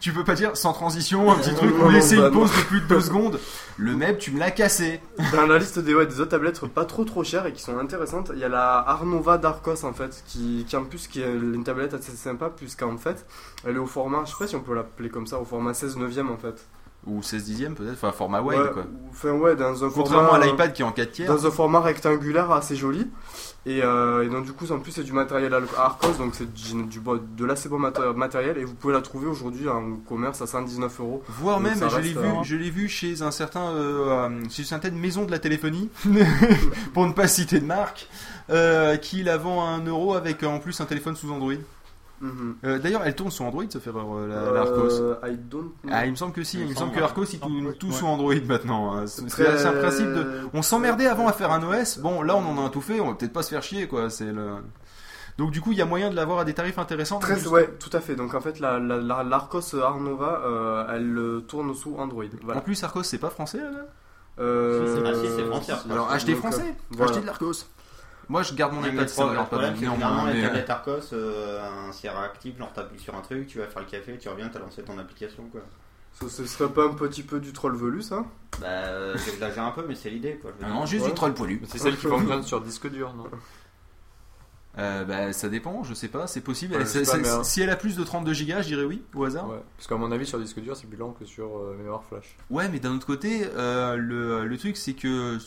tu 0.00 0.12
peux 0.12 0.22
pas 0.22 0.34
dire 0.34 0.56
sans 0.56 0.72
transition, 0.72 1.32
un 1.32 1.36
petit 1.36 1.54
truc 1.54 1.74
ou 1.82 1.88
laisser 1.88 2.14
une 2.14 2.22
bah, 2.22 2.30
pause 2.30 2.50
de 2.50 2.62
plus 2.62 2.80
de 2.80 2.86
deux 2.86 3.00
secondes. 3.00 3.40
Le 3.76 3.96
meb, 3.96 4.18
tu 4.18 4.30
me 4.30 4.38
l'as 4.38 4.52
cassé. 4.52 5.00
dans 5.32 5.46
la 5.46 5.58
liste 5.58 5.80
des, 5.80 5.92
ouais, 5.92 6.06
des 6.06 6.20
autres 6.20 6.30
tablettes 6.30 6.60
pas 6.68 6.84
trop 6.84 7.04
trop 7.04 7.24
chères 7.24 7.46
et 7.46 7.52
qui 7.52 7.62
sont 7.62 7.78
intéressantes, 7.78 8.30
il 8.32 8.38
y 8.38 8.44
a 8.44 8.48
la 8.48 8.78
Arnova 8.78 9.38
Darkos 9.38 9.84
en 9.84 9.92
fait, 9.92 10.22
qui, 10.26 10.64
qui 10.68 10.76
en 10.76 10.84
plus 10.84 11.08
qui 11.08 11.20
est 11.20 11.32
une 11.32 11.64
tablette 11.64 11.94
assez 11.94 12.12
sympa, 12.12 12.48
puisqu'en 12.48 12.96
fait, 12.96 13.26
elle 13.64 13.74
est 13.74 13.80
au 13.80 13.86
format, 13.86 14.24
je 14.24 14.30
sais 14.30 14.36
pas 14.38 14.46
si 14.46 14.54
on 14.54 14.60
peut 14.60 14.74
l'appeler 14.74 15.08
comme 15.08 15.26
ça, 15.26 15.40
au 15.40 15.44
format 15.44 15.74
16 15.74 15.96
neuvième 15.96 16.30
en 16.30 16.36
fait. 16.36 16.68
Ou 17.06 17.22
16 17.22 17.44
dixième 17.44 17.74
peut-être, 17.74 17.94
enfin 17.94 18.12
format 18.12 18.42
wide 18.42 18.58
Ouais, 18.60 18.70
quoi. 18.74 18.84
Enfin 19.10 19.30
ouais, 19.32 19.56
dans 19.56 19.84
un 19.84 19.88
Contrairement 19.88 20.28
format, 20.28 20.44
à 20.44 20.46
euh, 20.46 20.50
l'iPad 20.50 20.72
qui 20.74 20.82
est 20.82 20.84
en 20.84 20.92
4 20.92 21.10
tiers. 21.12 21.28
Dans 21.34 21.46
un 21.46 21.50
format 21.50 21.80
rectangulaire 21.80 22.50
assez 22.50 22.76
joli. 22.76 23.10
Et, 23.66 23.82
euh, 23.82 24.22
et 24.24 24.28
donc 24.28 24.44
du 24.44 24.52
coup, 24.52 24.70
en 24.70 24.78
plus 24.80 24.92
c'est 24.92 25.02
du 25.02 25.12
matériel 25.14 25.54
al- 25.54 25.64
Arcos, 25.78 26.12
donc 26.18 26.34
c'est 26.34 26.52
du, 26.52 26.82
du 26.84 27.00
de 27.36 27.44
l'assez 27.46 27.70
bon 27.70 27.78
maté- 27.78 28.14
matériel. 28.14 28.58
Et 28.58 28.64
vous 28.64 28.74
pouvez 28.74 28.92
la 28.92 29.00
trouver 29.00 29.26
aujourd'hui 29.28 29.66
en 29.68 29.96
commerce 30.08 30.42
à 30.42 30.46
119 30.46 31.00
euros. 31.00 31.22
Voire 31.28 31.58
Donc 31.60 31.68
même, 31.70 31.88
je 31.90 31.96
l'ai 32.00 32.08
vu, 32.12 32.18
euh, 32.18 32.42
je 32.42 32.56
l'ai 32.56 32.70
vu 32.70 32.88
chez 32.88 33.22
un 33.22 33.30
certain, 33.30 33.68
euh, 33.70 34.28
chez 34.50 34.62
une 34.62 34.68
certaine 34.68 34.94
maison 34.98 35.24
de 35.24 35.30
la 35.30 35.38
téléphonie, 35.38 35.88
pour 36.94 37.06
ne 37.06 37.12
pas 37.12 37.28
citer 37.28 37.60
de 37.60 37.66
marque, 37.66 38.08
euh, 38.50 38.96
qui 38.96 39.22
la 39.22 39.38
vend 39.38 39.64
à 39.64 39.70
1 39.70 39.86
euro 39.86 40.14
avec 40.14 40.42
en 40.42 40.58
plus 40.58 40.78
un 40.82 40.86
téléphone 40.86 41.16
sous 41.16 41.30
Android. 41.32 41.54
Mhm. 42.20 42.56
Euh, 42.64 42.78
D'ailleurs, 42.78 43.02
elle 43.04 43.14
tourne 43.14 43.30
sous 43.30 43.42
Android, 43.44 43.64
ça 43.68 43.80
fait 43.80 43.88
erreur, 43.90 44.06
euh, 44.14 44.28
la, 44.54 44.60
Arcos. 44.60 45.00
Euh, 45.00 45.14
I 45.26 45.36
don't 45.38 45.72
know. 45.82 45.90
Ah, 45.90 46.04
il 46.04 46.10
me 46.10 46.16
semble 46.16 46.32
que 46.32 46.42
si, 46.44 46.58
il, 46.58 46.64
Il 46.64 46.70
me 46.70 46.74
semble 46.74 46.92
que. 46.92 47.00
Arcos, 47.00 47.24
il 47.32 47.40
tourne 47.40 47.72
tout 47.74 47.86
Ouais. 47.88 47.92
sous 47.94 48.06
Android 48.06 48.34
maintenant. 48.46 48.94
hein. 48.94 49.06
C'est 49.06 49.26
Très- 49.26 49.66
un 49.66 49.72
principe 49.72 50.06
de. 50.12 50.26
On 50.52 50.62
s'emmerdait 50.62 51.06
avant 51.06 51.28
à 51.28 51.32
faire 51.32 51.50
un 51.50 51.62
OS, 51.62 51.98
bon 51.98 52.22
là 52.22 52.36
on 52.36 52.44
en 52.46 52.58
a 52.58 52.66
un 52.66 52.68
tout 52.68 52.80
fait, 52.82 53.00
on 53.00 53.08
va 53.08 53.14
peut-être 53.14 53.32
pas 53.32 53.42
se 53.42 53.48
faire 53.50 53.62
chier 53.62 53.88
quoi. 53.88 54.10
C'est 54.10 54.32
le. 54.32 54.56
Donc 55.38 55.50
du 55.52 55.62
coup, 55.62 55.72
il 55.72 55.78
y 55.78 55.82
a 55.82 55.86
moyen 55.86 56.10
de 56.10 56.16
l'avoir 56.16 56.40
à 56.40 56.44
des 56.44 56.52
tarifs 56.52 56.78
intéressants. 56.78 57.18
Très, 57.20 57.36
Juste- 57.36 57.46
ouais, 57.46 57.70
tout 57.78 57.88
à 57.94 58.00
fait. 58.00 58.14
Donc 58.16 58.34
en 58.34 58.40
fait, 58.42 58.60
la, 58.60 58.78
la, 58.78 58.98
la- 58.98 59.22
l'Arcos 59.22 59.74
Arnova, 59.82 60.42
euh, 60.44 60.84
elle 60.94 61.16
euh, 61.16 61.40
tourne 61.40 61.74
sous 61.74 61.94
Android. 61.96 62.24
En 62.54 62.60
plus, 62.60 62.84
Arcos, 62.84 63.02
c'est 63.04 63.16
pas 63.18 63.30
français 63.30 63.58
là? 63.58 63.86
Euh, 64.38 65.14
si, 65.22 65.28
c'est 65.36 65.44
français. 65.46 65.72
Alors 65.90 66.10
achetez 66.10 66.32
donc, 66.32 66.40
français, 66.42 66.74
voilà. 66.90 67.10
achetez 67.10 67.22
de 67.22 67.26
l'Arcos. 67.26 67.52
Moi, 68.30 68.44
je 68.44 68.54
garde 68.54 68.74
mon 68.74 68.84
iPad, 68.84 69.08
ça 69.08 69.26
me 69.26 69.34
pas 69.44 69.70
les 69.72 69.80
mais, 69.80 69.88
euh, 69.88 70.46
tablettes 70.46 70.70
Arcos, 70.70 71.12
euh, 71.12 71.90
si 71.90 72.06
elle 72.06 72.16
réactive, 72.16 72.56
genre 72.56 72.72
t'appuies 72.72 73.00
sur 73.00 73.16
un 73.16 73.22
truc, 73.22 73.48
tu 73.48 73.58
vas 73.58 73.66
faire 73.66 73.82
le 73.82 73.88
café, 73.88 74.16
tu 74.18 74.28
reviens, 74.28 74.48
t'as 74.48 74.60
lancé 74.60 74.82
ton 74.84 74.96
application 75.00 75.42
quoi. 75.50 75.62
Ce, 76.12 76.28
ce 76.28 76.46
serait 76.46 76.68
pas 76.72 76.84
un 76.84 76.94
petit 76.94 77.24
peu 77.24 77.40
du 77.40 77.52
troll 77.52 77.74
velu 77.74 78.02
ça 78.02 78.24
Bah, 78.60 78.66
euh, 78.68 79.16
j'exagère 79.26 79.64
un 79.64 79.72
peu, 79.72 79.84
mais 79.86 79.96
c'est 79.96 80.10
l'idée 80.10 80.38
quoi. 80.40 80.52
je 80.60 80.64
non, 80.64 80.86
juste 80.86 81.02
Ouais. 81.04 81.08
du 81.10 81.14
troll 81.16 81.34
poilu. 81.34 81.60
C'est 81.66 81.78
celle 81.78 81.96
qui 81.96 82.06
fonctionne 82.06 82.42
sur 82.44 82.60
disque 82.60 82.88
dur, 82.88 83.14
non? 83.14 83.24
Euh, 84.78 85.04
bah, 85.04 85.32
ça 85.32 85.48
dépend, 85.48 85.82
je 85.82 85.94
sais 85.94 86.06
pas, 86.06 86.28
c'est 86.28 86.40
possible. 86.40 86.74
Ouais, 86.76 86.84
pas, 86.84 87.16
mais, 87.16 87.44
Si 87.44 87.60
elle 87.60 87.70
a 87.70 87.76
plus 87.76 87.96
de 87.96 88.04
32 88.04 88.32
Go, 88.32 88.38
je 88.60 88.66
dirais 88.68 88.84
oui, 88.84 89.02
au 89.14 89.24
hasard. 89.24 89.48
Ouais, 89.48 89.60
parce 89.76 89.88
qu'à 89.88 89.96
mon 89.96 90.12
avis, 90.12 90.24
sur 90.26 90.38
disque 90.38 90.60
dur, 90.60 90.76
c'est 90.76 90.86
plus 90.86 90.96
lent 90.96 91.16
que 91.18 91.24
sur 91.24 91.46
euh, 91.58 91.74
mémoire 91.76 92.04
flash. 92.08 92.36
Ouais, 92.48 92.68
mais 92.68 92.78
d'un 92.78 92.94
autre 92.94 93.06
côté, 93.06 93.42
euh, 93.56 93.96
le, 93.96 94.46
le 94.46 94.58
truc 94.58 94.76
c'est 94.76 94.94
que 94.94 95.38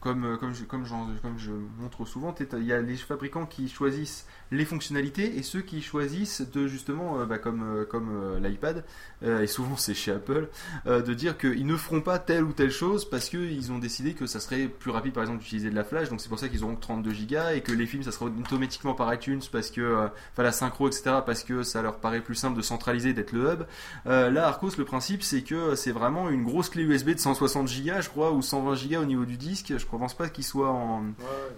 comme 0.00 0.38
comme 0.38 0.54
je, 0.54 0.64
comme, 0.64 0.84
comme 1.22 1.38
je 1.38 1.52
montre 1.78 2.04
souvent, 2.04 2.34
il 2.38 2.64
y 2.64 2.72
a 2.72 2.80
les 2.80 2.96
fabricants 2.96 3.46
qui 3.46 3.68
choisissent 3.68 4.26
les 4.50 4.64
fonctionnalités 4.64 5.36
et 5.36 5.42
ceux 5.42 5.60
qui 5.60 5.82
choisissent 5.82 6.42
de 6.52 6.66
justement, 6.66 7.20
euh, 7.20 7.24
bah, 7.24 7.38
comme 7.38 7.62
euh, 7.62 7.84
comme 7.84 8.08
euh, 8.12 8.40
l'iPad 8.40 8.84
et 9.22 9.46
souvent 9.46 9.76
c'est 9.76 9.92
chez 9.92 10.12
Apple, 10.12 10.48
de 10.86 11.12
dire 11.12 11.36
qu'ils 11.36 11.66
ne 11.66 11.76
feront 11.76 12.00
pas 12.00 12.18
telle 12.18 12.42
ou 12.42 12.54
telle 12.54 12.70
chose 12.70 13.04
parce 13.04 13.28
que 13.28 13.36
ils 13.36 13.70
ont 13.70 13.78
décidé 13.78 14.14
que 14.14 14.24
ça 14.24 14.40
serait 14.40 14.66
plus 14.66 14.90
rapide 14.90 15.12
par 15.12 15.22
exemple 15.22 15.40
d'utiliser 15.40 15.68
de 15.68 15.74
la 15.74 15.84
flash, 15.84 16.08
donc 16.08 16.22
c'est 16.22 16.30
pour 16.30 16.38
ça 16.38 16.48
qu'ils 16.48 16.64
auront 16.64 16.74
que 16.74 16.80
32 16.80 17.10
Go 17.28 17.36
et 17.54 17.60
que 17.60 17.72
les 17.72 17.84
films 17.84 18.02
ça 18.02 18.12
sera 18.12 18.24
automatiquement 18.24 18.94
par 18.94 19.12
iTunes 19.12 19.42
parce 19.52 19.70
que 19.70 20.08
enfin 20.32 20.42
la 20.42 20.52
synchro 20.52 20.88
etc 20.88 21.16
parce 21.26 21.44
que 21.44 21.62
ça 21.62 21.82
leur 21.82 21.98
paraît 21.98 22.22
plus 22.22 22.34
simple 22.34 22.56
de 22.56 22.62
centraliser 22.62 23.12
d'être 23.12 23.32
le 23.32 23.52
hub. 23.52 23.62
Là, 24.06 24.46
Arcos, 24.46 24.70
le 24.78 24.86
principe, 24.86 25.22
c'est 25.22 25.42
que 25.42 25.74
c'est 25.74 25.92
vraiment 25.92 26.30
une 26.30 26.44
grosse 26.44 26.70
clé 26.70 26.82
USB 26.82 27.10
de 27.10 27.18
160 27.18 27.66
Go, 27.66 27.92
je 28.00 28.08
crois, 28.08 28.32
ou 28.32 28.40
120 28.40 28.88
Go 28.88 29.02
au 29.02 29.04
niveau 29.04 29.26
du 29.26 29.36
disque. 29.36 29.74
Je 29.76 29.84
pense 29.84 30.14
pas 30.14 30.28
qu'il 30.28 30.44
soit 30.44 30.70
en, 30.70 31.02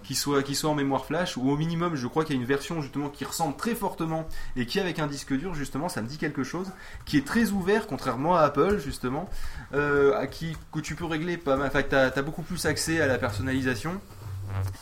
qu'il 0.03 0.17
soit, 0.17 0.43
qu'il 0.43 0.55
soit 0.55 0.69
en 0.69 0.75
mémoire 0.75 1.05
flash, 1.05 1.37
ou 1.37 1.49
au 1.49 1.55
minimum, 1.55 1.95
je 1.95 2.07
crois 2.07 2.25
qu'il 2.25 2.35
y 2.35 2.39
a 2.39 2.41
une 2.41 2.47
version 2.47 2.82
justement 2.83 3.09
qui 3.09 3.25
ressemble 3.25 3.55
très 3.55 3.73
fortement 3.75 4.27
et 4.55 4.65
qui, 4.65 4.79
avec 4.79 4.99
un 4.99 5.07
disque 5.07 5.33
dur, 5.33 5.55
justement, 5.55 5.89
ça 5.89 6.01
me 6.01 6.07
dit 6.07 6.17
quelque 6.17 6.43
chose, 6.43 6.71
qui 7.05 7.17
est 7.17 7.25
très 7.25 7.49
ouvert, 7.49 7.87
contrairement 7.87 8.35
à 8.35 8.41
Apple, 8.41 8.77
justement, 8.77 9.29
euh, 9.73 10.15
à 10.17 10.27
qui, 10.27 10.55
que 10.71 10.79
tu 10.79 10.95
peux 10.95 11.05
régler 11.05 11.37
pas 11.37 11.55
mal. 11.55 11.67
Enfin, 11.67 11.81
t'as, 11.81 12.11
t'as 12.11 12.21
beaucoup 12.21 12.43
plus 12.43 12.65
accès 12.65 13.01
à 13.01 13.07
la 13.07 13.17
personnalisation. 13.17 13.99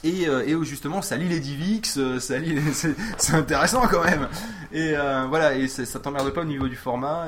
Et, 0.03 0.27
euh, 0.27 0.63
justement 0.63 1.01
ça 1.01 1.17
lit 1.17 1.27
les 1.27 1.39
DivX, 1.39 1.97
euh, 1.97 2.19
ça 2.19 2.35
c'est, 3.17 3.33
intéressant 3.33 3.87
quand 3.87 4.03
même. 4.03 4.27
Et 4.71 4.93
euh, 4.95 5.25
voilà, 5.27 5.55
et 5.55 5.67
ça 5.67 5.99
t'emmerde 5.99 6.29
pas 6.31 6.41
au 6.41 6.45
niveau 6.45 6.67
du 6.67 6.75
format. 6.75 7.27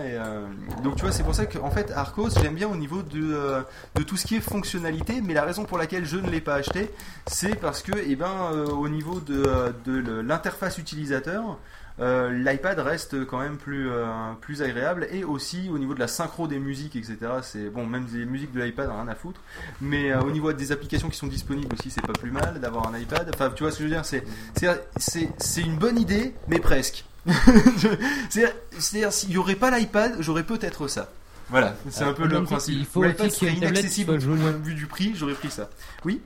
Donc 0.84 0.96
tu 0.96 1.02
vois, 1.02 1.12
c'est 1.12 1.24
pour 1.24 1.36
ça 1.36 1.46
qu'en 1.46 1.70
fait 1.70 1.92
Arcos, 1.92 2.30
j'aime 2.42 2.56
bien 2.56 2.68
au 2.68 2.76
niveau 2.76 3.02
de, 3.04 3.64
tout 4.06 4.18
ce 4.18 4.26
qui 4.26 4.36
est 4.36 4.42
fonctionnalité, 4.42 5.22
mais 5.22 5.34
la 5.34 5.44
raison 5.44 5.66
pour 5.66 5.78
laquelle 5.78 6.06
je 6.06 6.18
ne 6.18 6.30
l'ai 6.30 6.42
pas 6.42 6.56
acheté, 6.56 6.92
c'est 7.28 7.56
parce 7.56 7.82
que, 7.82 7.92
eh 8.06 8.16
ben, 8.16 8.52
au 8.72 8.88
niveau 8.90 9.20
de, 9.20 10.22
l'interface 10.22 10.78
utilisateur. 10.78 11.58
Euh, 12.00 12.32
L'iPad 12.32 12.80
reste 12.80 13.24
quand 13.26 13.40
même 13.40 13.58
plus, 13.58 13.90
euh, 13.90 14.06
plus 14.42 14.64
agréable 14.64 15.08
et 15.12 15.24
aussi 15.24 15.70
au 15.72 15.78
niveau 15.78 15.94
de 15.94 16.00
la 16.00 16.08
synchro 16.08 16.48
des 16.48 16.58
musiques 16.58 16.96
etc 16.96 17.18
c'est 17.44 17.70
bon 17.70 17.86
même 17.86 18.08
les 18.12 18.26
musiques 18.26 18.52
de 18.52 18.62
l'iPad 18.64 18.90
rien 18.90 19.08
à 19.08 19.14
foutre. 19.16 19.40
Mais 19.80 20.12
euh, 20.12 20.22
au 20.22 20.32
niveau 20.32 20.52
des 20.54 20.72
applications 20.72 21.10
qui 21.10 21.18
sont 21.18 21.28
disponibles 21.28 21.74
aussi 21.78 21.92
c'est 21.92 22.02
pas 22.06 22.14
plus 22.14 22.32
mal 22.32 22.60
d'avoir 22.60 22.88
un 22.88 22.98
iPad. 22.98 23.30
Enfin 23.34 23.52
tu 23.56 23.64
vois 23.64 23.72
ce 23.72 23.78
que 23.78 23.84
je 23.84 23.90
veux 23.90 23.94
dire 23.96 24.06
c'est 24.06 24.24
c'est 24.56 24.68
c'est 24.98 25.30
c'est 25.38 25.62
une 25.62 25.78
bonne 25.78 26.00
idée 26.00 26.34
mais 26.48 26.60
presque. 26.60 27.06
C'est 28.30 28.54
c'est 28.80 29.10
s'il 29.12 29.32
y 29.32 29.38
aurait 29.38 29.56
pas 29.56 29.70
l'iPad 29.78 30.16
j'aurais 30.20 30.44
peut-être 30.44 30.88
ça. 30.88 31.10
Voilà 31.50 31.76
c'est 31.90 32.04
Euh, 32.04 32.10
un 32.10 32.14
peu 32.14 32.26
le 32.26 32.44
principe 32.44 32.76
il 32.80 32.86
faut 32.86 33.04
l'iPad 33.04 33.28
aussi 33.28 33.38
qu'il 33.40 33.48
y 33.48 33.52
ait 33.52 33.56
serait 33.56 33.56
une 33.56 33.62
tablette 33.62 33.80
inaccessible 33.84 34.12
qui 34.14 34.18
du 34.18 34.26
soit 34.26 34.32
jolie. 34.32 34.42
point 34.42 34.52
de 34.52 34.58
vue 34.66 34.74
du 34.74 34.88
prix 34.88 35.12
j'aurais 35.16 35.34
pris 35.36 35.52
ça. 35.52 35.70
Oui? 36.06 36.22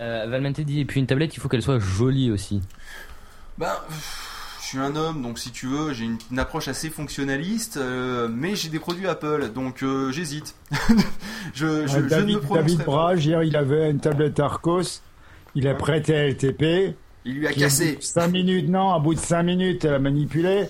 Euh, 0.00 0.26
Valmente 0.28 0.60
dit, 0.60 0.80
et 0.80 0.84
puis 0.84 0.98
une 0.98 1.06
tablette, 1.06 1.36
il 1.36 1.40
faut 1.40 1.48
qu'elle 1.48 1.62
soit 1.62 1.78
jolie 1.78 2.32
aussi. 2.32 2.60
Bah, 3.56 3.86
je 3.88 3.94
suis 4.78 4.84
un 4.84 4.96
homme, 4.96 5.22
donc 5.22 5.38
si 5.38 5.50
tu 5.50 5.66
veux, 5.66 5.92
j'ai 5.92 6.04
une, 6.04 6.18
une 6.30 6.38
approche 6.38 6.68
assez 6.68 6.90
fonctionnaliste, 6.90 7.76
euh, 7.76 8.28
mais 8.30 8.56
j'ai 8.56 8.68
des 8.68 8.78
produits 8.78 9.06
Apple, 9.06 9.50
donc 9.54 9.82
euh, 9.82 10.10
j'hésite. 10.12 10.54
je, 11.54 11.82
je, 11.82 11.86
je 11.86 11.98
ne 11.98 12.08
David, 12.08 12.36
me 12.36 12.40
prononcerai 12.40 12.72
David. 12.76 12.84
Brage, 12.86 13.26
hier, 13.26 13.42
il 13.42 13.56
avait 13.56 13.90
une 13.90 14.00
tablette 14.00 14.40
Arcos. 14.40 15.00
Il 15.54 15.68
a 15.68 15.74
prêté 15.74 16.16
à 16.16 16.26
LTP. 16.28 16.96
Il 17.24 17.34
lui 17.38 17.46
a 17.46 17.52
cassé. 17.52 17.90
au 17.90 17.94
bout 17.94 17.98
de 18.00 18.04
Cinq 18.04 18.28
minutes, 18.28 18.68
non, 18.68 18.92
à 18.92 18.98
bout 18.98 19.14
de 19.14 19.20
5 19.20 19.42
minutes, 19.44 19.84
elle 19.84 19.94
a 19.94 19.98
manipulé. 19.98 20.68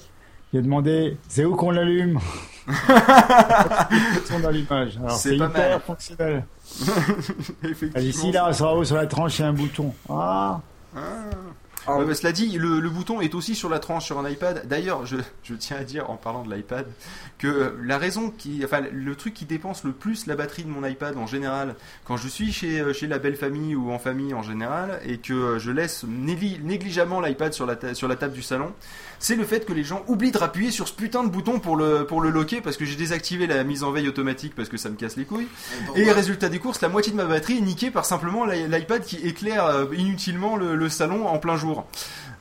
Il 0.53 0.59
a 0.59 0.63
demandé, 0.63 1.17
c'est 1.29 1.45
où 1.45 1.57
qu'on 1.57 1.71
l'allume? 1.71 2.21
Son 4.27 4.45
allumage. 4.45 4.97
Alors, 4.99 5.11
C'est 5.13 5.35
hyper 5.35 5.51
mal. 5.51 5.81
fonctionnel. 5.87 6.45
Effectivement. 7.63 7.91
Elle 7.95 8.03
dit, 8.05 8.13
si 8.13 8.33
là, 8.33 8.53
sur 8.53 8.95
la 8.95 9.07
tranche, 9.07 9.39
il 9.39 9.43
y 9.43 9.45
a 9.45 9.49
un 9.49 9.53
bouton. 9.53 9.93
Ah 10.09 10.61
Ah. 10.97 11.01
Ouais, 11.87 12.15
cela 12.15 12.33
dit, 12.33 12.57
le, 12.59 12.81
le 12.81 12.89
bouton 12.91 13.21
est 13.21 13.35
aussi 13.35 13.55
sur 13.55 13.69
la 13.69 13.79
tranche 13.79 14.07
sur 14.07 14.19
un 14.19 14.29
iPad. 14.29 14.67
D'ailleurs, 14.67 15.05
je, 15.07 15.17
je 15.43 15.55
tiens 15.55 15.77
à 15.77 15.85
dire 15.85 16.09
en 16.11 16.17
parlant 16.17 16.43
de 16.43 16.55
l'iPad 16.55 16.87
que 17.39 17.47
euh, 17.47 17.71
la 17.83 17.99
raison 17.99 18.31
qui, 18.31 18.63
enfin, 18.65 18.81
le 18.91 19.15
truc 19.17 19.35
qui 19.35 19.45
dépense 19.45 19.85
le 19.85 19.93
plus 19.93 20.27
la 20.27 20.35
batterie 20.37 20.65
de 20.65 20.69
mon 20.71 20.87
iPad 20.87 21.17
en 21.19 21.27
général, 21.27 21.75
quand 22.05 22.17
je 22.17 22.29
suis 22.29 22.53
chez, 22.53 22.81
euh, 22.81 22.93
chez 22.93 23.07
la 23.07 23.19
belle 23.19 23.37
famille 23.37 23.75
ou 23.75 23.91
en 23.93 23.99
famille 23.99 24.33
en 24.35 24.43
général, 24.43 24.99
et 25.05 25.19
que 25.19 25.33
euh, 25.35 25.59
je 25.59 25.71
laisse 25.71 26.05
négli- 26.05 26.61
négligemment 26.63 27.21
l'iPad 27.21 27.53
sur 27.53 27.67
la, 27.67 27.77
ta- 27.77 27.95
sur 27.95 28.09
la 28.09 28.17
table 28.17 28.33
du 28.35 28.43
salon, 28.43 28.73
c'est 29.19 29.37
le 29.37 29.45
fait 29.45 29.65
que 29.65 29.73
les 29.73 29.85
gens 29.85 30.03
oublient 30.09 30.33
de 30.33 30.39
rappuyer 30.39 30.71
sur 30.71 30.89
ce 30.89 30.93
putain 30.93 31.25
de 31.25 31.29
bouton 31.29 31.59
pour 31.61 31.77
le, 31.77 32.05
pour 32.07 32.21
le 32.21 32.31
loquer 32.31 32.61
parce 32.61 32.77
que 32.77 32.85
j'ai 32.85 32.97
désactivé 32.97 33.47
la 33.47 33.65
mise 33.65 33.83
en 33.85 33.91
veille 33.91 34.09
automatique 34.09 34.55
parce 34.55 34.69
que 34.69 34.77
ça 34.77 34.89
me 34.91 34.97
casse 34.97 35.17
les 35.17 35.25
couilles. 35.25 35.47
Et 35.97 36.11
résultat 36.13 36.49
des 36.49 36.59
courses, 36.59 36.81
la 36.81 36.89
moitié 36.89 37.13
de 37.13 37.17
ma 37.17 37.25
batterie 37.25 37.59
est 37.59 37.63
niquée 37.63 37.91
par 37.91 38.05
simplement 38.05 38.45
l'i- 38.45 38.69
l'iPad 38.69 39.03
qui 39.05 39.17
éclaire 39.17 39.67
euh, 39.67 39.87
inutilement 39.97 40.57
le, 40.57 40.75
le 40.77 40.89
salon 40.89 41.27
en 41.29 41.39
plein 41.39 41.57
jour. 41.57 41.87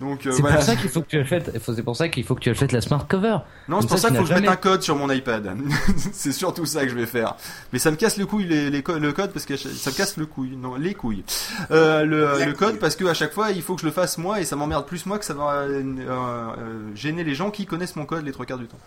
Donc, 0.03 0.25
euh, 0.25 0.32
C'est 0.32 0.41
voilà. 0.41 0.57
pour 0.57 0.65
ça 0.65 0.75
qu'il 0.75 0.90
faut 0.90 1.01
que 1.01 1.07
tu 1.07 1.19
achètes. 1.19 1.51
C'est 1.65 1.83
pour 1.83 1.95
ça 1.95 2.09
qu'il 2.09 2.23
faut 2.23 2.35
que 2.35 2.41
tu 2.41 2.49
achètes 2.49 2.72
la 2.73 2.82
smart 2.82 3.07
cover. 3.07 3.38
Non, 3.67 3.80
c'est 3.82 3.88
pour 3.88 3.98
ça 3.98 4.09
qu'il 4.09 4.17
faut 4.17 4.23
que 4.23 4.30
je 4.30 4.33
mette 4.35 4.49
un 4.49 4.56
code 4.57 4.82
sur 4.83 4.95
mon 4.95 5.09
iPad. 5.09 5.49
c'est 6.11 6.32
surtout 6.33 6.65
ça 6.65 6.83
que 6.83 6.90
je 6.90 6.95
vais 6.95 7.06
faire. 7.06 7.35
Mais 7.72 7.80
ça 7.80 7.90
me 7.91 7.95
casse 7.95 8.17
le 8.17 8.25
couille 8.25 8.45
les, 8.45 8.69
les 8.69 8.83
co- 8.83 8.98
le 8.99 9.14
code 9.14 9.32
parce 9.32 9.45
que 9.45 9.56
ça 9.56 9.90
me 9.91 9.95
casse 9.95 10.17
le 10.17 10.25
couille, 10.25 10.56
non 10.57 10.75
les 10.75 10.93
couilles. 10.93 11.23
Euh, 11.72 12.03
le, 12.03 12.45
le 12.45 12.53
code 12.53 12.80
parce 12.80 12.95
que 12.95 13.06
à 13.06 13.14
chaque 13.14 13.33
fois 13.33 13.51
il 13.51 13.61
faut 13.61 13.75
que 13.75 13.82
je 13.82 13.85
le 13.85 13.91
fasse 13.93 14.17
moi 14.17 14.41
et 14.41 14.45
ça 14.45 14.56
m'emmerde 14.56 14.85
plus 14.85 15.06
moi 15.06 15.17
que 15.19 15.25
ça 15.25 15.33
va 15.33 15.51
euh, 15.61 15.82
euh, 16.09 16.95
gêner 16.95 17.23
les 17.23 17.35
gens 17.35 17.49
qui 17.51 17.65
connaissent 17.65 17.95
mon 17.95 18.06
code 18.06 18.25
les 18.25 18.32
trois 18.32 18.45
quarts 18.45 18.57
du 18.59 18.67
temps. 18.67 18.77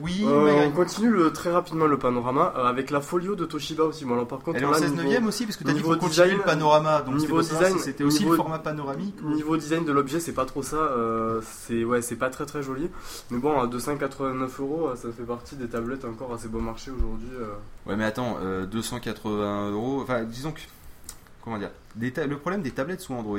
Oui, 0.00 0.24
Euh, 0.26 0.66
on 0.66 0.70
continue 0.72 1.08
le, 1.10 1.32
très 1.32 1.52
rapidement 1.52 1.86
le 1.86 1.98
panorama 1.98 2.52
euh, 2.56 2.64
avec 2.64 2.90
la 2.90 3.00
folio 3.00 3.36
de 3.36 3.44
Toshiba 3.44 3.84
aussi. 3.84 4.04
Bon, 4.04 4.14
alors, 4.14 4.26
par 4.26 4.40
contre, 4.40 4.56
Elle 4.56 4.64
est 4.64 4.66
en 4.66 4.72
là, 4.72 4.78
16 4.78 4.90
niveau- 4.90 5.02
neuvième 5.04 5.26
aussi 5.28 5.44
parce 5.46 5.56
que 5.56 5.64
dit 5.64 5.74
niveau 5.74 5.92
faut 5.94 5.98
continuer 6.00 6.26
design, 6.26 6.36
le 6.38 6.42
panorama 6.44 7.02
donc 7.02 7.14
niveau 7.16 7.40
design, 7.40 7.76
si 7.78 7.84
c'était 7.84 8.02
aussi 8.04 8.18
niveau- 8.20 8.32
le 8.32 8.36
format 8.36 8.58
panoramique. 8.58 9.14
ou- 9.22 9.30
Niveau 9.34 9.56
design 9.56 9.84
de 9.84 9.92
l'objet, 9.92 10.18
c'est 10.18 10.32
pas 10.32 10.46
trop 10.46 10.62
ça. 10.64 10.76
euh, 10.76 11.40
c'est 11.48 11.84
ouais, 11.84 12.02
c'est 12.02 12.16
pas 12.16 12.28
très 12.30 12.44
très 12.44 12.62
joli. 12.62 12.90
Mais 13.30 13.38
bon, 13.38 13.60
à 13.60 13.66
289 13.68 14.58
euros, 14.60 14.90
ça 14.96 15.08
fait 15.16 15.22
partie 15.22 15.54
des 15.54 15.68
tablettes 15.68 16.04
encore 16.04 16.34
assez 16.34 16.48
bon 16.48 16.60
marché 16.60 16.90
aujourd'hui. 16.90 17.28
euh. 17.38 17.54
Ouais, 17.88 17.94
mais 17.96 18.04
attends, 18.04 18.38
euh, 18.42 18.66
280 18.66 19.70
euros. 19.70 20.00
Enfin, 20.02 20.24
disons 20.24 20.50
que. 20.52 20.60
Comment 21.44 21.58
dire 21.58 21.70
des 21.94 22.12
Le 22.26 22.36
problème 22.38 22.62
des 22.62 22.70
tablettes 22.72 23.00
sous 23.02 23.12
Android, 23.14 23.38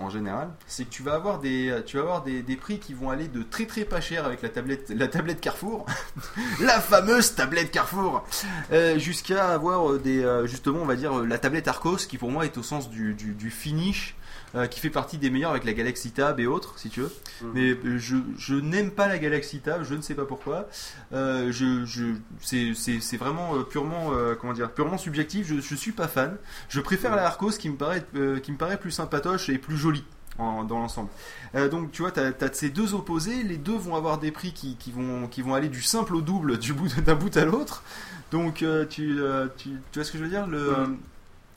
en 0.00 0.10
général, 0.10 0.50
c'est 0.66 0.84
que 0.84 0.90
tu 0.90 1.02
vas 1.02 1.14
avoir 1.14 1.38
des, 1.38 1.74
tu 1.86 1.96
vas 1.96 2.02
avoir 2.02 2.22
des, 2.22 2.42
des 2.42 2.56
prix 2.56 2.78
qui 2.78 2.94
vont 2.94 3.10
aller 3.10 3.28
de 3.28 3.42
très 3.42 3.66
très 3.66 3.84
pas 3.84 4.00
cher 4.00 4.24
avec 4.24 4.42
la 4.42 4.48
tablette, 4.48 4.90
la 4.90 5.08
tablette 5.08 5.40
Carrefour, 5.40 5.86
la 6.60 6.80
fameuse 6.80 7.34
tablette 7.34 7.70
Carrefour, 7.70 8.24
euh, 8.72 8.98
jusqu'à 8.98 9.48
avoir 9.48 9.92
euh, 9.92 9.98
des, 9.98 10.24
euh, 10.24 10.46
justement, 10.46 10.80
on 10.82 10.86
va 10.86 10.96
dire, 10.96 11.18
euh, 11.18 11.26
la 11.26 11.38
tablette 11.38 11.68
Arcos, 11.68 11.96
qui 11.96 12.18
pour 12.18 12.30
moi 12.30 12.44
est 12.44 12.56
au 12.58 12.62
sens 12.62 12.90
du, 12.90 13.14
du, 13.14 13.32
du 13.34 13.50
finish. 13.50 14.16
Euh, 14.54 14.66
qui 14.66 14.80
fait 14.80 14.90
partie 14.90 15.18
des 15.18 15.30
meilleurs 15.30 15.50
avec 15.50 15.64
la 15.64 15.72
Galaxy 15.72 16.10
Tab 16.10 16.40
et 16.40 16.46
autres, 16.46 16.78
si 16.78 16.90
tu 16.90 17.00
veux. 17.00 17.12
Mhm. 17.42 17.50
Mais 17.54 17.70
euh, 17.72 17.98
je, 17.98 18.16
je 18.38 18.54
n'aime 18.54 18.90
pas 18.90 19.08
la 19.08 19.18
Galaxy 19.18 19.60
Tab, 19.60 19.84
je 19.84 19.94
ne 19.94 20.00
sais 20.00 20.14
pas 20.14 20.24
pourquoi. 20.24 20.68
Euh, 21.12 21.52
je, 21.52 21.84
je, 21.84 22.04
c'est, 22.40 23.16
vraiment 23.16 23.62
purement, 23.62 24.12
euh, 24.12 24.34
comment 24.34 24.52
dire, 24.52 24.70
purement 24.72 24.98
subjectif. 24.98 25.46
Je, 25.46 25.60
je 25.60 25.74
suis 25.74 25.92
pas 25.92 26.08
fan. 26.08 26.36
Je 26.68 26.80
préfère 26.80 27.16
la 27.16 27.26
Arcos 27.26 27.52
qui 27.52 27.68
me 27.70 27.76
paraît, 27.76 28.04
qui 28.42 28.52
me 28.52 28.56
paraît 28.56 28.78
plus 28.78 28.90
sympatoche 28.90 29.48
et 29.48 29.58
plus 29.58 29.76
jolie. 29.76 30.04
en- 30.38 30.64
dans 30.64 30.78
l'ensemble. 30.78 31.10
Euh, 31.54 31.68
donc 31.68 31.92
tu 31.92 32.00
vois, 32.02 32.12
tu 32.12 32.20
as, 32.20 32.52
ces 32.52 32.70
deux 32.70 32.94
opposés, 32.94 33.42
les 33.42 33.58
deux 33.58 33.76
vont 33.76 33.94
avoir 33.94 34.18
des 34.18 34.30
prix 34.30 34.52
qui, 34.52 34.76
qui 34.76 34.90
vont, 34.90 35.26
qui 35.26 35.42
vont 35.42 35.54
aller 35.54 35.68
du 35.68 35.82
simple 35.82 36.14
au 36.14 36.22
double 36.22 36.58
du 36.58 36.72
bout 36.72 36.88
d'un 37.04 37.14
bout 37.14 37.36
à 37.36 37.44
l'autre. 37.44 37.82
Donc 38.30 38.62
euh, 38.62 38.86
tu, 38.86 39.20
euh, 39.20 39.48
tu, 39.58 39.70
tu 39.92 39.98
vois 39.98 40.04
ce 40.04 40.12
que 40.12 40.18
je 40.18 40.22
veux 40.22 40.30
dire? 40.30 40.46
Le, 40.46 40.74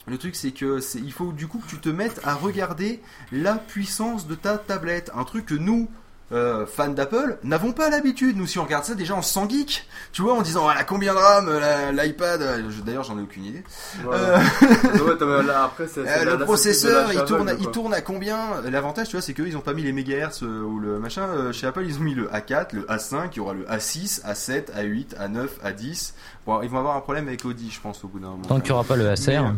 le 0.06 0.18
truc, 0.18 0.36
c'est 0.36 0.50
que 0.50 0.80
il 0.96 1.12
faut 1.12 1.32
du 1.32 1.46
coup 1.46 1.58
que 1.58 1.68
tu 1.68 1.78
te 1.78 1.88
mettes 1.88 2.20
à 2.24 2.34
regarder 2.34 3.00
la 3.32 3.54
puissance 3.54 4.26
de 4.26 4.34
ta 4.34 4.58
tablette. 4.58 5.10
Un 5.14 5.24
truc 5.24 5.46
que 5.46 5.54
nous, 5.54 5.88
euh, 6.32 6.66
fans 6.66 6.88
d'Apple, 6.88 7.38
n'avons 7.42 7.72
pas 7.72 7.88
l'habitude. 7.88 8.36
Nous, 8.36 8.46
si 8.46 8.58
on 8.58 8.64
regarde 8.64 8.84
ça, 8.84 8.94
déjà, 8.94 9.14
on 9.14 9.22
se 9.22 9.32
sent 9.32 9.48
geek. 9.48 9.86
Tu 10.12 10.20
vois, 10.20 10.34
en 10.34 10.42
disant, 10.42 10.68
ah, 10.68 10.84
combien 10.84 11.14
de 11.14 11.18
RAM, 11.18 11.46
euh, 11.48 11.92
l'iPad. 11.92 12.42
Euh, 12.42 12.62
d'ailleurs, 12.84 13.04
j'en 13.04 13.18
ai 13.18 13.22
aucune 13.22 13.44
idée. 13.44 13.64
Le 14.04 16.44
processeur, 16.44 17.12
il 17.12 17.24
tourne, 17.24 17.48
à, 17.48 17.54
il 17.54 17.70
tourne 17.70 17.94
à 17.94 18.00
combien? 18.00 18.60
L'avantage, 18.62 19.08
tu 19.08 19.16
vois, 19.16 19.22
c'est 19.22 19.32
qu'eux, 19.32 19.46
ils 19.46 19.56
ont 19.56 19.60
pas 19.60 19.74
mis 19.74 19.82
les 19.82 19.92
mégahertz 19.92 20.42
euh, 20.42 20.62
ou 20.62 20.78
le 20.78 20.98
machin. 20.98 21.52
chez 21.52 21.66
Apple, 21.66 21.84
ils 21.86 21.98
ont 21.98 22.02
mis 22.02 22.14
le 22.14 22.28
A4, 22.28 22.74
le 22.74 22.82
A5, 22.82 23.28
il 23.32 23.36
y 23.36 23.40
aura 23.40 23.54
le 23.54 23.64
A6, 23.64 24.22
A7, 24.26 24.72
A8, 24.76 25.16
A9, 25.16 25.48
A10. 25.64 26.12
Bon, 26.46 26.60
ils 26.62 26.68
vont 26.68 26.78
avoir 26.78 26.96
un 26.96 27.00
problème 27.00 27.28
avec 27.28 27.44
Audi, 27.44 27.70
je 27.70 27.80
pense, 27.80 28.04
au 28.04 28.08
bout 28.08 28.18
d'un 28.18 28.28
moment. 28.28 28.42
Tant 28.42 28.60
qu'il 28.60 28.70
n'y 28.70 28.72
aura 28.72 28.84
pas 28.84 28.96
le 28.96 29.06
A7. 29.06 29.54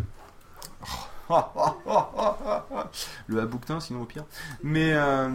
Le 3.27 3.41
Abouctin, 3.41 3.81
sinon 3.81 4.03
au 4.03 4.05
pire. 4.05 4.25
Mais 4.63 4.93
euh, 4.93 5.29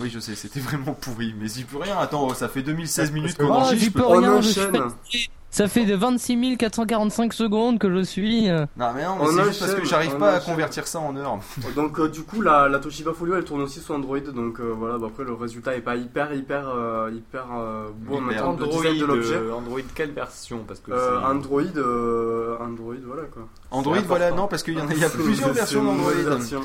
oui, 0.00 0.10
je 0.10 0.18
sais, 0.18 0.34
c'était 0.34 0.60
vraiment 0.60 0.92
pourri. 0.92 1.34
Mais 1.38 1.48
j'y 1.48 1.64
peux 1.64 1.78
rien. 1.78 1.98
Attends, 1.98 2.34
ça 2.34 2.48
fait 2.48 2.62
2016 2.62 3.12
minutes 3.12 3.36
qu'on 3.38 3.50
enregistre. 3.50 3.84
j'y 3.84 3.90
peux 3.90 4.06
rien, 4.06 4.40
je 4.40 4.48
suis. 4.48 5.30
Ça 5.52 5.66
fait 5.66 5.84
de 5.84 5.96
26 5.96 6.56
445 6.56 7.32
secondes 7.32 7.78
que 7.80 7.92
je 7.92 8.02
suis. 8.04 8.48
euh. 8.48 8.66
Non, 8.76 8.86
mais 8.94 9.02
non, 9.04 9.16
mais 9.18 9.26
c'est 9.26 9.44
juste 9.48 9.60
parce 9.60 9.74
que 9.74 9.84
j'arrive 9.84 10.16
pas 10.16 10.34
à 10.34 10.40
convertir 10.40 10.86
ça 10.86 11.00
en 11.00 11.16
heures. 11.16 11.38
Donc 11.76 11.98
euh, 11.98 12.08
du 12.08 12.22
coup 12.22 12.40
la, 12.40 12.68
la 12.68 12.78
Toshiba 12.78 13.12
Folio 13.12 13.34
elle 13.34 13.44
tourne 13.44 13.62
aussi 13.62 13.80
sur 13.80 13.94
Android 13.94 14.20
donc 14.20 14.60
euh, 14.60 14.72
voilà 14.76 14.96
bah, 14.98 15.08
après 15.10 15.24
le 15.24 15.34
résultat 15.34 15.74
est 15.76 15.80
pas 15.80 15.96
hyper 15.96 16.32
hyper 16.34 16.68
euh, 16.68 17.10
hyper 17.12 17.46
euh, 17.58 17.88
bon 17.96 18.24
en 18.24 18.28
termes 18.28 18.56
de 18.58 18.66
design 18.66 18.98
de 18.98 19.04
l'objet. 19.06 19.40
Android 19.52 19.80
quelle 19.94 20.12
version? 20.12 20.64
Parce 20.66 20.80
que 20.80 20.92
Euh, 20.92 21.18
c'est- 21.20 21.26
Android 21.26 21.62
euh, 21.76 22.56
Android 22.60 22.94
voilà 23.04 23.22
quoi. 23.24 23.42
Android, 23.72 23.96
voilà, 24.06 24.30
non, 24.30 24.46
parce 24.48 24.62
qu'il 24.62 24.74
y 24.78 24.80
en 24.80 24.88
a- 24.88 24.92
il 24.92 24.98
y 25.00 25.04
a 25.04 25.10
plusieurs 25.10 25.52
versions 25.52 25.82
d'Android. 25.84 26.12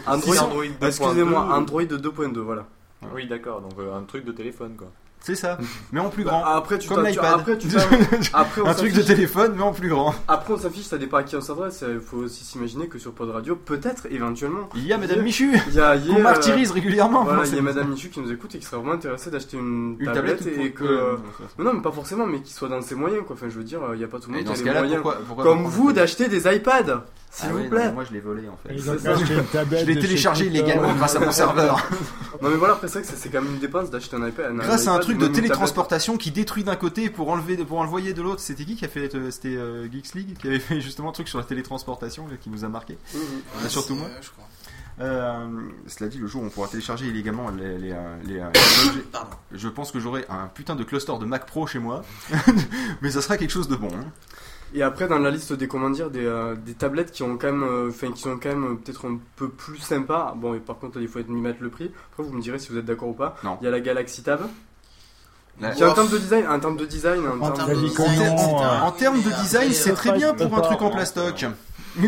Android, 0.08 0.36
Android 0.38 0.64
2.2. 0.66 0.88
excusez-moi 0.88 1.48
Android 1.52 1.84
2.2 1.84 2.38
voilà. 2.40 2.66
Oui, 3.14 3.28
d'accord, 3.28 3.62
donc 3.62 3.74
euh, 3.80 3.96
un 3.98 4.04
truc 4.04 4.26
de 4.26 4.32
téléphone 4.32 4.76
quoi. 4.78 4.88
C'est 5.26 5.34
ça, 5.34 5.58
mais 5.92 6.00
en 6.00 6.10
plus 6.10 6.24
Bah, 6.24 6.30
grand. 6.30 6.46
après, 6.46 6.78
tu 6.78 6.88
comme 6.88 7.04
l'iPad. 7.04 7.34
après, 7.40 7.58
tu 7.58 7.68
après, 8.34 8.62
on 8.62 8.68
un 8.68 8.74
truc 8.76 8.94
de 8.94 9.02
téléphone, 9.02 9.54
mais 9.58 9.64
en 9.64 9.74
plus 9.74 9.90
grand. 9.90 10.14
Après 10.28 10.54
on 10.54 10.58
s'affiche 10.60 10.86
ça 10.86 11.00
dépend 11.00 11.18
à 11.18 11.24
qui 11.24 11.36
on 11.36 11.42
s'adresse 11.42 11.84
il 11.92 12.00
faut 12.00 12.18
aussi 12.18 12.44
s'imaginer 12.44 12.88
que 12.88 13.00
sur 13.00 13.12
Pod 13.12 13.32
Radio 13.32 13.56
peut-être 13.56 14.06
éventuellement 14.12 14.70
Il 14.76 14.86
y 14.86 14.94
a 14.94 15.00
Madame 15.00 15.24
Michu 15.24 15.52
qu'on 15.74 15.80
euh, 15.80 16.20
martyrise 16.22 16.70
régulièrement. 16.70 17.24
Voilà, 17.24 17.38
Moi, 17.40 17.48
il 17.48 17.56
y 17.56 17.60
a 17.60 17.62
Madame 17.64 17.90
Michu 17.90 18.10
qui 18.10 18.20
nous 18.20 18.32
écoute 18.32 18.54
et 18.54 18.60
qui 18.60 18.66
serait 18.66 18.78
vraiment 18.78 18.94
intéressée 18.94 19.32
d'acheter 19.32 19.58
une, 19.58 19.96
Une 20.00 20.12
tablette, 20.12 20.46
et 20.46 20.72
que. 20.72 20.84
euh, 20.84 21.16
non, 21.58 21.74
mais 21.74 21.82
pas 21.82 21.92
forcément, 21.92 22.28
mais 22.28 22.42
qui 22.42 22.54
soit 22.54 22.70
dans 22.70 22.82
ses 22.84 22.94
moyens 22.96 23.24
quoi. 23.26 23.36
Enfin, 23.36 23.48
je 23.50 23.58
veux 23.58 23.64
dire, 23.64 23.80
il 23.94 23.98
n'y 23.98 24.04
a 24.04 24.08
pas 24.08 24.20
tout 24.20 24.30
le 24.30 24.36
monde 24.38 24.46
qui 24.46 24.52
a 24.70 24.74
les 24.74 24.80
moyens. 24.80 25.02
pourquoi- 25.02 25.22
pourquoi 25.26 25.44
Comme 25.44 25.64
vous 25.66 25.92
d'acheter 25.92 26.28
des 26.28 26.48
iPads, 26.56 27.04
s'il 27.36 27.48
Ah 27.50 27.52
vous 27.52 27.58
ouais, 27.58 27.64
non, 27.64 27.70
plaît. 27.70 27.92
moi 27.92 28.04
je 28.06 28.14
l'ai 28.14 28.22
volé 28.22 28.48
en 28.48 28.58
fait. 28.58 28.78
Je 28.78 29.86
l'ai 29.86 30.00
téléchargé 30.00 30.46
illégalement 30.46 30.94
grâce 30.94 31.16
à 31.16 31.20
mon 31.20 31.32
serveur. 31.32 31.78
Non, 32.42 32.50
mais 32.50 32.58
voilà, 32.58 32.74
après, 32.74 32.90
c'est 32.90 33.00
vrai 33.00 33.08
que 33.10 33.18
c'est 33.18 33.30
quand 33.30 33.42
même 33.42 33.54
une 33.54 33.60
dépense 33.60 33.90
d'acheter 33.90 34.18
un 34.18 34.28
iPad. 34.28 34.54
Grâce 34.58 34.88
à 34.88 34.92
un 34.94 35.00
truc 35.00 35.18
de 35.18 35.28
télétransportation 35.28 36.18
qui 36.18 36.32
détruit 36.32 36.64
d'un 36.66 36.76
côté 36.76 37.10
pour 37.10 37.30
enlever 37.30 37.56
pour 37.58 37.80
envoyer 37.80 38.14
de 38.14 38.22
l'autre. 38.22 38.42
C'était 38.42 38.66
qui 38.66 38.76
qui 38.76 38.84
a 38.84 38.90
fait 38.90 39.14
euh, 39.16 39.32
C'était 39.32 39.56
euh, 39.56 39.90
Geeks 39.90 40.14
League 40.16 40.38
qui 40.38 40.48
avait 40.48 40.60
fait 40.60 40.82
justement 40.82 41.10
un 41.10 41.14
truc 41.14 41.30
sur 41.30 41.38
la 41.38 41.46
télétransportation 41.46 42.28
là, 42.28 42.36
qui 42.40 42.50
nous 42.50 42.66
a 42.66 42.68
marqué. 42.70 42.98
Bah, 43.14 43.70
surtout 43.70 43.96
moi. 43.96 44.08
euh, 44.08 44.18
je 44.22 44.30
crois. 44.32 44.44
Euh, 45.02 45.48
cela 45.88 46.10
dit, 46.10 46.18
le 46.20 46.28
jour 46.28 46.42
où 46.42 46.46
on 46.46 46.50
pourra 46.50 46.68
télécharger 46.68 47.06
illégalement 47.08 47.50
les, 47.52 47.78
les, 47.78 47.92
euh, 47.92 48.16
les, 48.26 48.40
euh, 48.40 48.50
les 48.54 48.88
objets, 48.90 49.02
Pardon. 49.12 49.30
je 49.54 49.68
pense 49.70 49.92
que 49.92 50.00
j'aurai 50.00 50.26
un 50.30 50.48
putain 50.48 50.76
de 50.76 50.84
cluster 50.84 51.14
de 51.20 51.26
Mac 51.26 51.46
Pro 51.46 51.68
chez 51.68 51.80
moi. 51.80 52.04
Mais 53.02 53.12
ça 53.12 53.22
sera 53.22 53.38
quelque 53.38 53.52
chose 53.52 53.68
de 53.70 53.76
bon. 53.76 53.90
hein. 53.94 54.06
Et 54.78 54.82
après, 54.84 55.08
dans 55.08 55.20
la 55.20 55.32
liste 55.32 55.54
des 55.54 55.70
comment 55.70 55.90
dire, 55.90 56.10
des, 56.10 56.26
euh, 56.26 56.54
des 56.54 56.74
tablettes 56.74 57.14
qui 57.14 57.24
ont 57.24 57.38
quand 57.38 57.48
même, 57.48 57.64
euh, 57.64 57.88
enfin, 57.90 58.12
qui 58.12 58.22
sont 58.22 58.38
quand 58.38 58.50
même 58.50 58.66
euh, 58.66 58.76
peut-être 58.76 59.08
un 59.08 59.18
peu 59.38 59.48
plus 59.48 59.78
sympas. 59.78 60.34
Bon, 60.36 60.54
et 60.54 60.60
par 60.60 60.78
contre, 60.78 61.00
il 61.00 61.08
faut 61.08 61.20
m'y 61.30 61.40
mettre 61.40 61.60
le 61.64 61.70
prix. 61.70 61.90
Après, 62.12 62.24
vous 62.24 62.34
me 62.36 62.42
direz 62.42 62.60
si 62.60 62.74
vous 62.74 62.78
êtes 62.78 62.86
d'accord 62.86 63.08
ou 63.08 63.14
pas. 63.14 63.38
Non. 63.42 63.58
Il 63.62 63.66
y 63.66 63.68
a 63.70 63.72
la 63.72 63.80
Galaxy 63.80 64.22
Tab. 64.22 64.42
La- 65.62 65.70
en 65.70 65.94
termes 65.94 66.10
de 66.10 66.18
design, 66.18 66.46
en 66.46 66.60
termes 66.60 66.76
de 66.76 66.86
design, 66.86 67.22
en, 67.26 67.40
En 67.42 67.52
termes 67.52 67.68
termes 68.98 69.22
de 69.22 69.30
de 69.30 69.42
design, 69.42 69.72
c'est 69.72 69.94
très 69.94 70.12
bien 70.12 70.34
pour 70.34 70.54
un 70.58 70.62
truc 70.62 70.82
en 70.82 70.90
plastoc. 70.90 71.46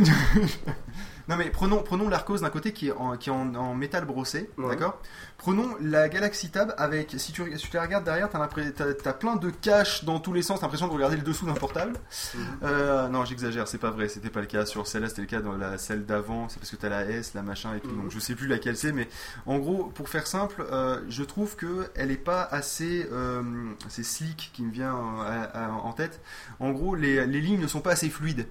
non 1.28 1.36
mais 1.38 1.50
prenons, 1.50 1.84
prenons 1.84 2.08
l'Arcos 2.10 2.38
d'un 2.40 2.50
côté 2.50 2.72
qui 2.74 2.88
est 2.88 2.92
en, 2.92 3.18
qui 3.18 3.30
est 3.30 3.34
en, 3.34 3.54
en 3.56 3.74
métal 3.76 4.06
brossé, 4.06 4.50
Ouais. 4.58 4.70
d'accord? 4.70 5.00
Prenons 5.38 5.76
la 5.82 6.10
Galaxy 6.10 6.50
Tab 6.50 6.74
avec, 6.78 7.14
si 7.18 7.32
tu, 7.32 7.58
si 7.58 7.70
tu 7.70 7.76
la 7.76 7.84
regardes 7.84 8.04
derrière, 8.06 8.28
t'as, 8.30 8.48
t'as 8.94 9.14
plein 9.14 9.36
de 9.36 9.50
caches 9.52 10.04
dans 10.04 10.20
tous 10.20 10.34
les 10.34 10.42
sens, 10.42 10.60
t'as 10.60 10.66
l'impression 10.66 10.88
de 10.88 10.94
regarder 10.94 11.16
le 11.18 11.22
dessous 11.22 11.46
d'un 11.46 11.54
portable. 11.54 11.94
Mhm. 12.34 12.42
Euh, 12.64 13.08
non, 13.10 13.24
j'exagère, 13.26 13.68
c'est 13.68 13.78
pas 13.78 13.92
vrai, 13.92 14.08
c'était 14.10 14.30
pas 14.32 14.40
le 14.42 14.48
cas 14.48 14.66
sur 14.66 14.88
celle-là, 14.88 15.10
c'était 15.10 15.22
le 15.22 15.28
cas 15.28 15.42
dans 15.42 15.56
la 15.56 15.78
celle 15.78 16.06
d'avant, 16.06 16.50
c'est 16.50 16.60
parce 16.60 16.72
que 16.72 16.76
t'as 16.76 16.90
la 16.90 17.04
S, 17.06 17.34
la 17.36 17.44
machin 17.44 17.76
et 17.76 17.80
tout, 17.82 17.90
Mhm. 17.90 18.04
donc 18.04 18.12
je 18.12 18.20
sais 18.20 18.34
plus 18.36 18.48
laquelle 18.48 18.78
c'est, 18.78 18.92
mais 18.92 19.08
en 19.46 19.60
gros, 19.60 19.86
pour 19.94 20.10
faire 20.10 20.26
simple, 20.28 20.66
euh, 20.72 21.02
je 21.10 21.24
trouve 21.24 21.56
que 21.56 21.88
elle 21.96 22.10
est 22.12 22.16
pas 22.18 22.42
assez, 22.44 23.08
euh, 23.12 23.44
c'est 23.90 24.04
slick 24.04 24.50
qui 24.54 24.64
me 24.64 24.72
vient 24.72 24.96
euh, 24.96 25.46
à- 25.54 25.70
en 25.72 25.94
tête. 25.94 26.20
En 26.60 26.72
gros, 26.72 26.96
les, 26.96 27.26
les 27.28 27.42
lignes 27.42 27.60
ne 27.62 27.68
sont 27.68 27.82
pas 27.82 27.92
assez 27.92 28.10
fluides 28.10 28.48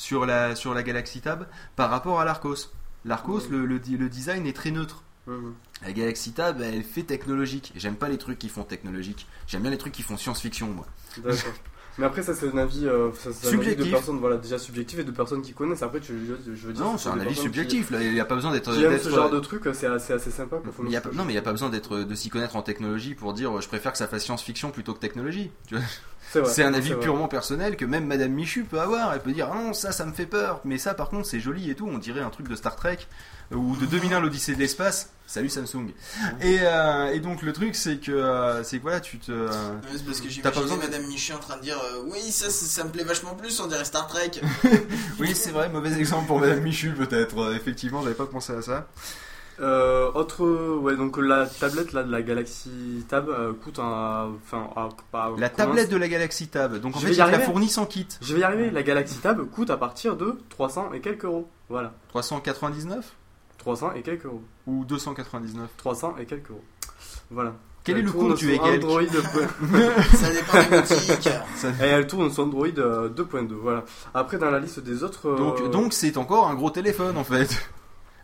sur 0.00 0.24
la, 0.24 0.56
sur 0.56 0.72
la 0.72 0.82
Galaxy 0.82 1.20
Tab 1.20 1.46
par 1.76 1.90
rapport 1.90 2.20
à 2.20 2.24
l'Arcos. 2.24 2.72
L'Arcos, 3.04 3.42
Mhm. 3.48 3.50
le, 3.52 3.66
le, 3.66 3.80
le 3.98 4.08
design 4.08 4.46
est 4.46 4.56
très 4.56 4.70
neutre. 4.70 5.02
Mhm. 5.26 5.52
La 5.84 5.92
Galaxy 5.92 6.32
Tab, 6.32 6.62
elle 6.62 6.82
fait 6.82 7.02
technologique. 7.02 7.72
J'aime 7.76 7.96
pas 7.96 8.08
les 8.08 8.16
trucs 8.16 8.38
qui 8.38 8.48
font 8.48 8.64
technologique. 8.64 9.26
J'aime 9.46 9.60
bien 9.62 9.70
les 9.70 9.76
trucs 9.78 9.92
qui 9.92 10.02
font 10.02 10.16
science-fiction, 10.16 10.68
moi. 10.68 10.86
D'accord. 11.18 11.52
Mais 11.98 12.06
après, 12.06 12.22
ça, 12.22 12.34
c'est 12.34 12.48
un 12.52 12.56
avis, 12.56 12.86
euh, 12.86 13.10
ça, 13.12 13.30
c'est 13.32 13.48
un 13.48 13.50
avis 13.50 13.58
de 13.58 13.62
Subjectif. 13.72 13.90
personnes, 13.92 14.18
voilà, 14.18 14.36
déjà 14.36 14.58
subjectif 14.58 14.98
et 15.00 15.04
de 15.04 15.10
personnes 15.10 15.42
qui 15.42 15.52
connaissent. 15.52 15.82
Après, 15.82 16.00
tu, 16.00 16.14
je, 16.26 16.54
je 16.54 16.66
veux 16.66 16.72
dire, 16.72 16.84
Non, 16.84 16.96
c'est 16.96 17.08
un 17.08 17.14
des 17.14 17.20
avis 17.20 17.28
personnes 17.30 17.44
subjectif. 17.44 17.90
Là, 17.90 18.02
il 18.02 18.12
n'y 18.14 18.20
a 18.20 18.24
pas 18.24 18.36
besoin 18.36 18.52
d'être. 18.52 18.70
Qui, 18.72 18.78
qui 18.78 18.84
aiment 18.84 18.92
d'être- 18.92 19.02
ce 19.04 19.10
genre 19.10 19.28
de 19.30 19.40
truc, 19.40 19.62
c'est 19.74 19.86
assez, 19.86 20.12
assez 20.12 20.30
sympa. 20.30 20.56
quoi. 20.62 20.72
Faut 20.72 20.84
Il 20.86 20.92
y 20.92 20.96
a 20.96 21.00
pas- 21.00 21.10
non, 21.12 21.24
mais 21.24 21.32
il 21.32 21.34
n'y 21.34 21.38
a 21.38 21.42
pas 21.42 21.52
besoin 21.52 21.68
d'être, 21.68 21.98
de 21.98 22.14
s'y 22.14 22.28
connaître 22.30 22.56
en 22.56 22.62
technologie 22.62 23.14
pour 23.14 23.32
dire 23.34 23.56
euh, 23.56 23.60
je 23.60 23.68
préfère 23.68 23.92
que 23.92 23.98
ça 23.98 24.06
fasse 24.06 24.22
science-fiction 24.24 24.70
plutôt 24.70 24.94
que 24.94 25.00
technologie. 25.00 25.50
Tu 25.66 25.74
vois 25.74 25.84
C'est 26.30 26.40
vrai, 26.40 26.50
C'est 26.52 26.62
un 26.62 26.72
avis 26.74 26.92
vrai. 26.92 27.00
purement 27.00 27.26
personnel 27.28 27.76
que 27.76 27.84
même 27.84 28.06
Madame 28.06 28.32
Michu 28.32 28.64
peut 28.64 28.80
avoir. 28.80 29.12
Elle 29.12 29.20
peut 29.20 29.32
dire 29.32 29.48
ah 29.52 29.56
non, 29.56 29.72
ça, 29.74 29.90
ça 29.92 30.06
me 30.06 30.12
fait 30.12 30.26
peur. 30.26 30.60
Mais 30.64 30.78
ça, 30.78 30.94
par 30.94 31.08
contre, 31.10 31.26
c'est 31.26 31.40
joli 31.40 31.70
et 31.70 31.74
tout. 31.74 31.88
On 31.90 31.98
dirait 31.98 32.20
un 32.20 32.30
truc 32.30 32.48
de 32.48 32.54
Star 32.54 32.76
Trek 32.76 32.98
euh, 33.00 33.04
ou 33.52 33.76
de 33.76 33.86
2001 33.86 34.20
l'Odyssée 34.20 34.54
de 34.54 34.58
l'espace. 34.60 35.10
Salut 35.26 35.48
Samsung. 35.48 35.90
Et, 36.42 36.58
euh, 36.62 37.12
et 37.12 37.20
donc 37.20 37.42
le 37.42 37.52
truc, 37.52 37.76
c'est 37.76 37.98
que 37.98 38.10
euh, 38.10 38.64
c'est 38.64 38.78
voilà, 38.78 38.98
tu 39.00 39.18
te. 39.18 39.30
Ouais, 39.30 39.48
c'est 39.96 40.04
parce 40.04 40.20
que 40.20 40.40
T'as 40.42 40.50
pas 40.50 40.60
besoin 40.60 40.76
de- 40.76 40.82
Madame 40.82 41.06
Michu 41.06 41.32
en 41.32 41.38
train 41.38 41.56
de 41.56 41.62
dire 41.62 41.78
euh, 41.78 42.02
Oui, 42.06 42.20
ça, 42.32 42.50
ça, 42.50 42.66
ça 42.66 42.84
me 42.84 42.90
plaît 42.90 43.04
vachement 43.04 43.34
plus, 43.36 43.60
on 43.60 43.68
dirait 43.68 43.84
Star 43.84 44.06
Trek. 44.08 44.30
Oui, 45.20 45.34
c'est 45.34 45.50
vrai, 45.52 45.68
mauvais 45.68 45.92
exemple 45.98 46.26
pour 46.26 46.40
Madame 46.40 46.60
Michu 46.62 46.90
peut-être. 46.94 47.54
Effectivement, 47.54 48.02
j'avais 48.02 48.14
pas 48.14 48.26
pensé 48.26 48.52
à 48.54 48.62
ça. 48.62 48.88
Euh, 49.60 50.10
autre, 50.14 50.42
ouais, 50.78 50.96
donc 50.96 51.18
la 51.18 51.46
tablette 51.46 51.92
là 51.92 52.02
de 52.02 52.10
la 52.10 52.22
Galaxy 52.22 53.04
Tab 53.08 53.28
euh, 53.28 53.52
coûte 53.52 53.78
un, 53.78 54.32
enfin, 54.42 54.70
à- 54.74 54.88
pas- 55.12 55.30
La 55.36 55.48
comment- 55.50 55.68
tablette 55.68 55.90
de 55.90 55.96
la 55.96 56.08
Galaxy 56.08 56.48
Tab. 56.48 56.80
Donc 56.80 56.96
en 56.96 56.98
Je 56.98 57.04
fait, 57.04 57.10
vais 57.10 57.12
y 57.12 57.16
ils 57.16 57.18
la 57.18 57.24
arriver. 57.26 57.44
fournissent 57.44 57.76
en 57.78 57.84
kit. 57.86 58.08
Je 58.22 58.34
vais 58.34 58.40
y 58.40 58.42
arriver. 58.42 58.70
La 58.70 58.82
Galaxy 58.82 59.18
Tab 59.18 59.44
coûte 59.50 59.68
à 59.70 59.76
partir 59.76 60.16
de 60.16 60.38
300 60.48 60.92
et 60.94 61.00
quelques 61.00 61.24
euros. 61.24 61.48
Voilà. 61.68 61.92
399 62.08 63.14
300 63.60 63.92
et 63.94 64.02
quelques 64.02 64.24
euros. 64.24 64.42
ou 64.66 64.84
299 64.84 65.68
300 65.76 66.14
et 66.18 66.24
quelques 66.26 66.50
euros. 66.50 66.64
Voilà. 67.30 67.52
Quel 67.84 67.96
Elle 67.96 68.02
est 68.02 68.06
le 68.06 68.12
compte 68.12 68.36
du 68.36 68.44
sur 68.54 68.62
Hegel 68.66 68.84
Android. 68.84 69.02
Ça 70.14 70.30
dépend 70.32 70.62
des 70.70 70.80
boutiques. 70.82 71.26
Et 71.80 71.84
elle 71.86 72.06
tourne 72.06 72.30
sur 72.30 72.42
Android 72.44 72.66
euh, 72.78 73.08
2.2. 73.08 73.52
Voilà. 73.54 73.84
Après, 74.12 74.36
dans 74.38 74.50
la 74.50 74.58
liste 74.58 74.80
des 74.80 75.02
autres. 75.02 75.28
euh, 75.28 75.36
Donc, 75.36 75.70
donc 75.70 75.92
c'est 75.94 76.16
encore 76.18 76.48
un 76.48 76.54
gros 76.54 76.70
téléphone 76.70 77.16
en 77.16 77.24
fait. 77.24 77.48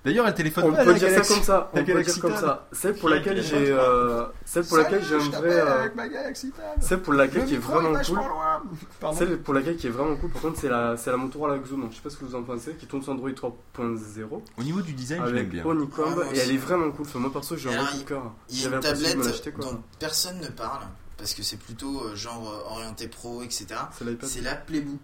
D'ailleurs, 0.07 0.27
elle 0.29 0.35
téléphone 0.35 0.65
on 0.65 0.73
pas 0.73 0.85
peut 0.85 0.93
la 0.93 0.99
dire 0.99 1.09
Galaxy- 1.09 1.29
ça 1.29 1.35
comme 1.35 1.45
ça. 1.45 1.71
On 1.73 1.77
la 1.77 1.83
peut 1.85 2.03
dire 2.03 2.21
comme 2.21 2.37
ça. 2.37 2.69
Celle 2.73 2.95
pour 2.95 3.09
Qui 3.09 3.15
a 3.15 3.19
laquelle 3.19 3.37
le 3.37 3.43
j'ai, 3.43 3.71
euh, 3.73 4.25
celle 4.45 4.65
pour 4.65 4.77
laquelle 4.79 5.05
j'ai 5.05 5.15
un 5.17 5.19
je 5.19 5.25
vrai, 5.25 5.31
t'appelle 5.33 5.53
euh, 5.53 5.81
avec 5.81 5.95
ma 5.97 6.09
Galaxy 6.09 6.51
Tab. 6.53 6.65
celle 6.81 7.03
pour 7.03 7.13
laquelle 7.13 7.41
Le 7.43 7.47
qui 7.49 7.55
est 7.55 7.57
micro 7.59 7.73
vraiment 7.73 7.91
vachement 7.93 8.23
cool. 8.23 8.31
loin. 8.31 8.63
Pardon. 9.01 9.19
Celle 9.19 9.39
pour 9.39 9.53
laquelle 9.55 9.77
qui 9.77 9.87
est 9.89 9.91
vraiment 9.91 10.17
cool, 10.17 10.31
par 10.31 10.43
contre, 10.43 10.59
c'est 10.61 10.69
la, 10.69 10.97
c'est 10.97 11.11
la 11.11 11.17
Motorola 11.17 11.59
Xoom. 11.59 11.89
Je 11.91 11.97
sais 11.97 12.03
pas 12.03 12.11
ce 12.11 12.17
que 12.17 12.25
vous 12.25 12.35
en 12.37 12.43
pensez, 12.45 12.73
qui 12.75 12.87
tourne 12.87 13.03
sur 13.03 13.13
Android 13.13 13.29
3.0 13.31 14.43
Au 14.59 14.63
niveau 14.63 14.81
du 14.81 14.93
design, 14.93 15.21
je 15.23 15.27
l'aime 15.27 15.37
avec 15.37 15.51
bien. 15.51 15.65
Honeycomb 15.67 16.05
Ah, 16.07 16.15
moi 16.15 16.25
et 16.27 16.31
aussi. 16.31 16.41
elle 16.41 16.51
est 16.53 16.57
vraiment 16.59 16.91
cool. 16.93 17.05
Enfin, 17.07 17.19
moi 17.19 17.33
perso, 17.33 17.57
j'ai 17.57 17.69
un 17.69 17.73
Alors, 17.73 17.85
vrai 17.87 17.93
coup 17.95 17.99
de 18.05 18.09
cœur. 18.09 18.33
Il 18.49 18.57
y 18.57 18.61
a 18.61 18.63
J'avais 18.63 18.77
une 18.77 18.81
de 18.83 18.87
me 18.89 18.93
tablette 18.95 19.27
l'acheter, 19.27 19.51
quoi. 19.53 19.65
dont 19.65 19.83
personne 19.99 20.39
ne 20.41 20.49
parle 20.49 20.83
parce 21.19 21.33
que 21.35 21.43
c'est 21.43 21.57
plutôt 21.57 22.03
euh, 22.05 22.15
genre 22.15 22.49
euh, 22.51 22.73
orienté 22.73 23.09
pro, 23.09 23.43
etc. 23.43 23.67
C'est 23.97 24.05
l'iPad. 24.05 24.29
C'est 24.29 24.41
la 24.43 24.55
Playbook. 24.55 25.01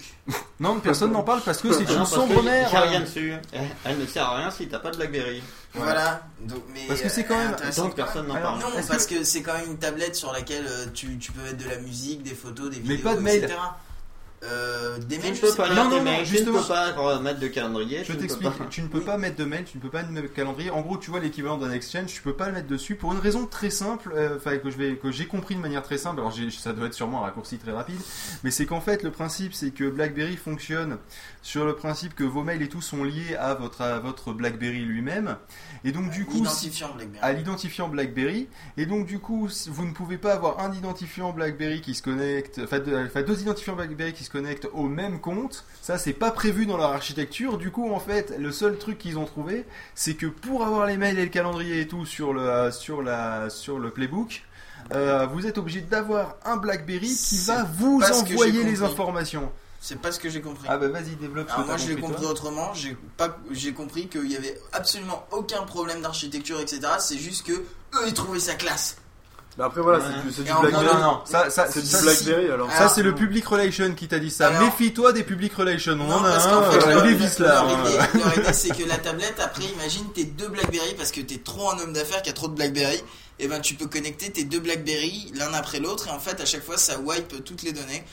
Non, 0.60 0.78
personne 0.80 1.12
n'en 1.12 1.22
parle 1.22 1.40
parce 1.42 1.60
que 1.60 1.72
c'est 1.72 1.90
une 1.90 2.04
sombre 2.06 2.42
mer. 2.42 2.68
Il 2.70 2.76
n'y 2.76 2.76
a 2.76 2.80
rien 2.88 3.00
dessus. 3.00 3.32
Elle, 3.52 3.68
elle 3.84 3.98
ne 3.98 4.06
sert 4.06 4.24
à 4.26 4.36
rien 4.38 4.50
si 4.50 4.68
t'as 4.68 4.78
pas 4.78 4.90
de 4.90 4.96
Blackberry. 4.96 5.42
Voilà. 5.74 6.22
Donc, 6.40 6.62
mais, 6.74 6.86
Parce 6.86 7.00
que 7.00 7.08
c'est 7.08 7.24
quand 7.24 7.34
euh, 7.34 7.44
même- 7.44 7.52
intéressant. 7.54 7.84
Donc 7.84 7.94
personne 7.96 8.26
n'en 8.26 8.34
parle. 8.34 8.60
Non, 8.60 8.66
parce 8.86 9.06
que, 9.06 9.24
c'est 9.24 9.42
quand 9.42 9.54
même 9.54 9.66
une 9.70 9.78
tablette 9.78 10.14
sur 10.14 10.32
laquelle 10.32 10.66
euh, 10.68 10.86
tu, 10.92 11.18
tu 11.18 11.32
peux 11.32 11.42
mettre 11.42 11.56
de 11.64 11.68
la 11.68 11.78
musique, 11.78 12.22
des 12.22 12.34
photos, 12.34 12.70
des 12.70 12.76
Mais 12.80 12.96
vidéos, 12.96 13.02
pas 13.10 13.14
de 13.16 13.20
mail. 13.20 13.48
Euh, 14.44 14.98
des 14.98 15.16
Tu 15.16 15.22
mails, 15.22 15.30
ne 15.30 15.36
je 15.36 15.40
peux 15.40 15.46
sais 15.48 15.56
pas 15.56 15.68
pas. 15.68 15.74
lire 15.74 15.84
Non, 15.84 15.90
tes 15.90 15.96
non, 15.98 16.02
mails, 16.02 16.14
tu 16.26 16.32
ne 16.32 16.36
justement. 16.38 16.58
peux 16.62 16.66
pas 16.68 17.20
mettre 17.20 17.38
de 17.40 17.46
calendrier. 17.48 18.02
Je 18.04 18.10
ne 18.12 18.16
peux 18.16 18.22
t'explique, 18.22 18.58
pas- 18.58 18.64
tu 18.70 18.82
ne 18.82 18.88
peux 18.88 19.00
pas 19.00 19.16
mettre 19.16 19.36
de 19.36 19.44
mail, 19.44 19.64
tu 19.64 19.78
ne 19.78 19.82
peux 19.82 19.88
pas 19.90 20.02
mettre 20.02 20.22
de 20.28 20.32
calendrier. 20.34 20.70
En 20.70 20.80
gros, 20.80 20.96
tu 20.98 21.10
vois 21.10 21.20
l'équivalent 21.20 21.58
d'un 21.58 21.70
exchange, 21.72 22.06
tu 22.06 22.22
peux 22.22 22.32
pas 22.34 22.46
le 22.46 22.52
mettre 22.54 22.66
dessus 22.66 22.96
pour 22.96 23.12
une 23.12 23.20
raison 23.20 23.46
très 23.46 23.70
simple, 23.70 24.12
euh, 24.16 24.36
enfin 24.36 24.58
que 24.58 24.68
je 24.70 24.76
vais 24.76 24.96
que 24.96 25.12
j'ai 25.12 25.26
compris 25.26 25.54
de 25.54 25.60
manière 25.60 25.82
très 25.82 25.96
simple. 25.98 26.20
Alors 26.20 26.32
ça 26.58 26.72
doit 26.72 26.86
être 26.88 26.94
sûrement 26.94 27.20
un 27.20 27.26
raccourci 27.26 27.58
très 27.58 27.72
rapide, 27.72 28.00
mais 28.42 28.50
c'est 28.50 28.66
qu'en 28.66 28.80
fait 28.80 29.02
le 29.04 29.10
principe 29.12 29.54
c'est 29.54 29.70
que 29.70 29.88
BlackBerry 29.88 30.36
fonctionne 30.36 30.98
sur 31.42 31.64
le 31.64 31.74
principe 31.74 32.14
que 32.14 32.24
vos 32.24 32.42
mails 32.42 32.62
et 32.62 32.68
tout 32.68 32.80
sont 32.82 33.04
liés 33.04 33.36
à 33.38 33.54
votre 33.54 33.80
à 33.82 33.98
votre 34.00 34.32
BlackBerry 34.32 34.80
lui-même, 34.84 35.36
et 35.84 35.92
donc 35.92 36.10
du 36.10 36.24
coup 36.24 36.44
si- 36.46 36.66
Identifiant 36.66 36.92
BlackBerry. 36.94 37.24
à 37.24 37.32
l'identifiant 37.32 37.88
BlackBerry. 37.88 38.48
Et 38.76 38.86
donc, 38.86 39.06
du 39.06 39.18
coup, 39.18 39.48
vous 39.68 39.84
ne 39.86 39.92
pouvez 39.92 40.16
pas 40.18 40.32
avoir 40.32 40.60
un 40.60 40.72
identifiant 40.72 41.32
BlackBerry 41.32 41.80
qui 41.80 41.94
se 41.94 42.02
connecte, 42.02 42.60
enfin 42.64 42.78
deux, 42.80 42.96
enfin, 43.06 43.22
deux 43.22 43.40
identifiants 43.40 43.76
BlackBerry 43.76 44.12
qui 44.12 44.24
se 44.24 44.30
connectent 44.32 44.68
au 44.72 44.84
même 44.84 45.20
compte. 45.20 45.64
Ça, 45.82 45.98
c'est 45.98 46.12
pas 46.12 46.30
prévu 46.30 46.66
dans 46.66 46.76
leur 46.76 46.92
architecture. 46.92 47.58
Du 47.58 47.70
coup, 47.70 47.92
en 47.92 48.00
fait, 48.00 48.34
le 48.38 48.50
seul 48.50 48.78
truc 48.78 48.98
qu'ils 48.98 49.18
ont 49.18 49.26
trouvé, 49.26 49.66
c'est 49.94 50.14
que 50.14 50.26
pour 50.26 50.64
avoir 50.64 50.86
les 50.86 50.96
mails 50.96 51.18
et 51.18 51.24
le 51.24 51.30
calendrier 51.30 51.80
et 51.80 51.86
tout 51.86 52.06
sur 52.06 52.32
le, 52.32 52.70
sur 52.70 53.02
la, 53.02 53.50
sur 53.50 53.78
le 53.78 53.90
Playbook, 53.90 54.42
euh, 54.92 55.26
vous 55.26 55.46
êtes 55.46 55.58
obligé 55.58 55.80
d'avoir 55.80 56.36
un 56.44 56.56
BlackBerry 56.56 57.14
qui 57.14 57.38
va 57.38 57.64
vous 57.64 58.00
envoyer 58.02 58.64
les 58.64 58.82
informations. 58.82 59.52
C'est 59.80 60.00
pas 60.00 60.12
ce 60.12 60.20
que 60.20 60.30
j'ai 60.30 60.40
compris. 60.40 60.66
Ah 60.68 60.76
bah 60.76 60.88
vas-y, 60.88 61.16
développe 61.16 61.50
Alors 61.50 61.66
moi 61.66 61.76
je 61.76 61.88
l'ai 61.88 61.96
compris, 61.96 62.22
toi. 62.22 62.30
autrement, 62.30 62.72
j'ai 62.72 62.96
pas 63.16 63.36
j'ai 63.50 63.72
compris 63.72 64.06
qu'il 64.06 64.30
y 64.30 64.36
avait 64.36 64.56
absolument 64.72 65.26
aucun 65.32 65.62
problème 65.62 66.02
d'architecture 66.02 66.60
etc. 66.60 66.82
C'est 67.00 67.18
juste 67.18 67.44
que 67.44 67.52
eux 67.52 68.04
ils 68.06 68.14
trouvaient 68.14 68.38
ça 68.38 68.54
classe. 68.54 68.98
Bah 69.58 69.66
après, 69.66 69.80
voilà, 69.82 70.02
c'est 70.02 70.22
du, 70.26 70.32
c'est 70.32 70.42
du 70.44 70.50
Blackberry. 70.52 70.86
Non, 70.86 70.94
non, 70.94 71.00
non, 71.00 71.20
ça, 71.26 71.50
ça, 71.50 71.66
C'est 71.70 71.82
du 71.82 71.86
ça, 71.86 72.00
Blackberry 72.02 72.50
alors. 72.50 72.70
Ça, 72.72 72.88
c'est 72.88 73.02
le 73.02 73.14
public 73.14 73.46
relation 73.46 73.94
qui 73.94 74.08
t'a 74.08 74.18
dit 74.18 74.30
ça. 74.30 74.46
Alors- 74.48 74.62
Méfie-toi 74.62 75.12
des 75.12 75.24
public 75.24 75.52
relations. 75.54 75.92
On 75.92 75.96
Non, 75.96 76.14
en 76.14 76.24
a 76.24 76.30
parce 76.32 76.46
un, 76.46 76.62
fait, 76.70 76.86
euh, 76.86 76.94
leur, 76.94 77.06
il 77.06 77.12
est 77.12 77.14
vice 77.16 77.38
là. 77.38 77.64
leur 78.14 78.38
idée, 78.38 78.52
c'est 78.54 78.74
que 78.76 78.88
la 78.88 78.96
tablette, 78.96 79.38
après, 79.40 79.64
imagine 79.64 80.10
t'es 80.14 80.24
deux 80.24 80.48
Blackberry 80.48 80.94
parce 80.96 81.10
que 81.12 81.20
t'es 81.20 81.38
trop 81.38 81.70
un 81.70 81.78
homme 81.80 81.92
d'affaires 81.92 82.22
qui 82.22 82.30
a 82.30 82.32
trop 82.32 82.48
de 82.48 82.54
Blackberry. 82.54 83.02
Et 83.38 83.48
ben 83.48 83.60
tu 83.60 83.74
peux 83.74 83.86
connecter 83.86 84.30
tes 84.30 84.44
deux 84.44 84.60
Blackberry 84.60 85.32
l'un 85.34 85.52
après 85.54 85.80
l'autre 85.80 86.06
et 86.06 86.10
en 86.10 86.20
fait 86.20 86.40
à 86.40 86.44
chaque 86.44 86.62
fois 86.64 86.76
ça 86.76 86.98
wipe 87.00 87.42
toutes 87.44 87.62
les 87.62 87.72
données, 87.72 88.04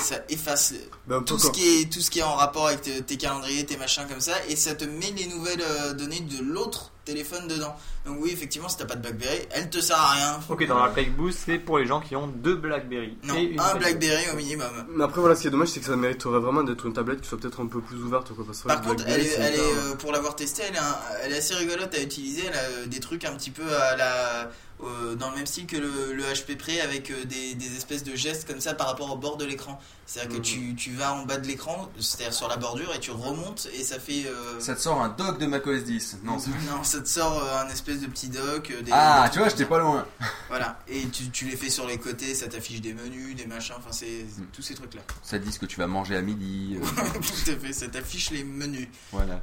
ça 0.00 0.16
efface 0.28 0.74
Bah, 1.08 1.16
un 1.16 1.18
peu 1.20 1.24
tout 1.24 1.38
ce 1.38 1.50
qui 1.50 1.80
est 1.80 1.92
tout 1.92 2.00
ce 2.00 2.10
qui 2.10 2.20
est 2.20 2.22
en 2.22 2.34
rapport 2.34 2.68
avec 2.68 2.82
tes, 2.82 3.02
tes 3.02 3.16
calendriers, 3.16 3.64
tes 3.66 3.76
machins 3.76 4.04
comme 4.08 4.20
ça 4.20 4.32
et 4.48 4.54
ça 4.56 4.74
te 4.74 4.84
met 4.84 5.10
les 5.16 5.26
nouvelles 5.26 5.62
euh, 5.62 5.94
données 5.94 6.20
de 6.20 6.44
l'autre 6.44 6.92
téléphone 7.04 7.48
dedans. 7.48 7.74
Donc 8.08 8.18
oui 8.22 8.30
effectivement 8.32 8.68
si 8.68 8.76
t'as 8.76 8.86
pas 8.86 8.96
de 8.96 9.02
Blackberry, 9.02 9.38
elle 9.50 9.68
te 9.70 9.80
sert 9.80 9.96
à 10.00 10.10
rien. 10.12 10.40
Ok, 10.48 10.66
dans 10.66 10.82
la 10.82 10.88
Playbook, 10.90 11.32
c'est 11.32 11.58
pour 11.58 11.78
les 11.78 11.86
gens 11.86 12.00
qui 12.00 12.16
ont 12.16 12.26
deux 12.26 12.56
Blackberry. 12.56 13.16
Non, 13.24 13.34
et 13.36 13.42
une 13.42 13.60
un. 13.60 13.74
Blackberry 13.76 14.24
au 14.32 14.36
minimum. 14.36 14.86
Mais 14.90 15.04
après, 15.04 15.20
voilà, 15.20 15.36
ce 15.36 15.42
qui 15.42 15.48
est 15.48 15.50
dommage, 15.50 15.68
c'est 15.68 15.80
que 15.80 15.86
ça 15.86 15.96
mériterait 15.96 16.40
vraiment 16.40 16.62
d'être 16.62 16.86
une 16.86 16.92
tablette 16.94 17.20
qui 17.20 17.28
soit 17.28 17.38
peut-être 17.38 17.60
un 17.60 17.66
peu 17.66 17.80
plus 17.80 18.02
ouverte. 18.02 18.32
Quoi, 18.34 18.44
parce 18.46 18.62
que 18.62 18.68
Par 18.68 18.80
contre, 18.82 19.04
elle 19.06 19.22
Blackberry, 19.22 19.54
est, 19.54 19.54
elle 19.54 19.60
euh, 19.60 19.94
pour 19.96 20.10
l'avoir 20.12 20.34
testée, 20.36 20.62
elle 20.68 20.74
est, 20.74 20.78
un- 20.78 20.98
elle 21.22 21.32
est 21.32 21.38
assez 21.38 21.54
rigolote 21.54 21.94
à 21.94 22.00
utiliser. 22.02 22.42
Elle 22.46 22.54
a 22.54 22.62
euh, 22.62 22.86
des 22.86 23.00
trucs 23.00 23.24
un 23.24 23.32
petit 23.34 23.50
peu 23.50 23.62
à 23.76 23.96
la, 23.96 24.50
euh, 24.82 25.14
dans 25.16 25.30
le 25.30 25.36
même 25.36 25.46
style 25.46 25.66
que 25.66 25.76
le, 25.76 26.12
le 26.14 26.22
HP 26.24 26.56
Pre 26.56 26.82
avec 26.82 27.10
euh, 27.10 27.24
des, 27.24 27.54
des 27.54 27.76
espèces 27.76 28.04
de 28.04 28.14
gestes 28.16 28.46
comme 28.48 28.60
ça 28.60 28.74
par 28.74 28.86
rapport 28.86 29.12
au 29.12 29.16
bord 29.16 29.36
de 29.36 29.44
l'écran. 29.44 29.78
C'est-à-dire 30.06 30.32
Mhm. 30.32 30.38
que 30.38 30.42
tu, 30.42 30.74
tu 30.74 30.92
vas 30.92 31.12
en 31.12 31.26
bas 31.26 31.36
de 31.36 31.46
l'écran, 31.46 31.90
c'est-à-dire 32.00 32.32
sur 32.32 32.48
la 32.48 32.56
bordure, 32.56 32.90
et 32.94 32.98
tu 33.00 33.10
remontes 33.10 33.68
et 33.78 33.84
ça 33.84 33.98
fait. 33.98 34.24
euh, 34.26 34.58
Ça 34.58 34.74
te 34.74 34.80
sort 34.80 35.02
un 35.02 35.10
doc 35.10 35.38
de 35.38 35.44
macOS 35.46 35.84
10. 35.84 36.18
Non, 36.24 36.38
c'est- 36.38 36.48
non, 36.70 36.82
ça 36.82 37.00
te 37.00 37.08
sort 37.08 37.42
euh, 37.44 37.62
un 37.62 37.68
espèce 37.68 37.97
de 38.00 38.06
petit 38.06 38.28
dock. 38.28 38.70
euh, 38.70 38.82
des- 38.82 38.90
Ah, 38.94 39.24
des 39.26 39.32
tu 39.32 39.38
vois, 39.38 39.48
j'étais 39.48 39.64
pas 39.64 39.78
loin. 39.78 40.06
Voilà, 40.48 40.78
et 40.88 41.06
tu, 41.08 41.28
tu 41.30 41.44
les 41.44 41.56
fais 41.56 41.68
sur 41.70 41.86
les 41.86 41.98
côtés, 41.98 42.34
ça 42.34 42.48
t'affiche 42.48 42.80
des 42.80 42.94
menus, 42.94 43.36
des 43.36 43.46
machins, 43.46 43.74
enfin 43.78 43.92
c'est 43.92 44.24
Hmm. 44.38 44.44
tous 44.52 44.62
ces 44.62 44.74
trucs-là. 44.74 45.02
Ça 45.22 45.38
te 45.38 45.44
dit 45.44 45.52
ce 45.52 45.58
que 45.58 45.66
tu 45.66 45.78
vas 45.78 45.86
manger 45.86 46.16
à 46.16 46.22
midi. 46.22 46.78
euh, 46.80 46.84
Tout 47.14 47.50
à 47.50 47.56
fait, 47.56 47.72
ça 47.72 47.88
t'affiche 47.88 48.30
les 48.30 48.44
menus. 48.44 48.88
voilà. 49.12 49.42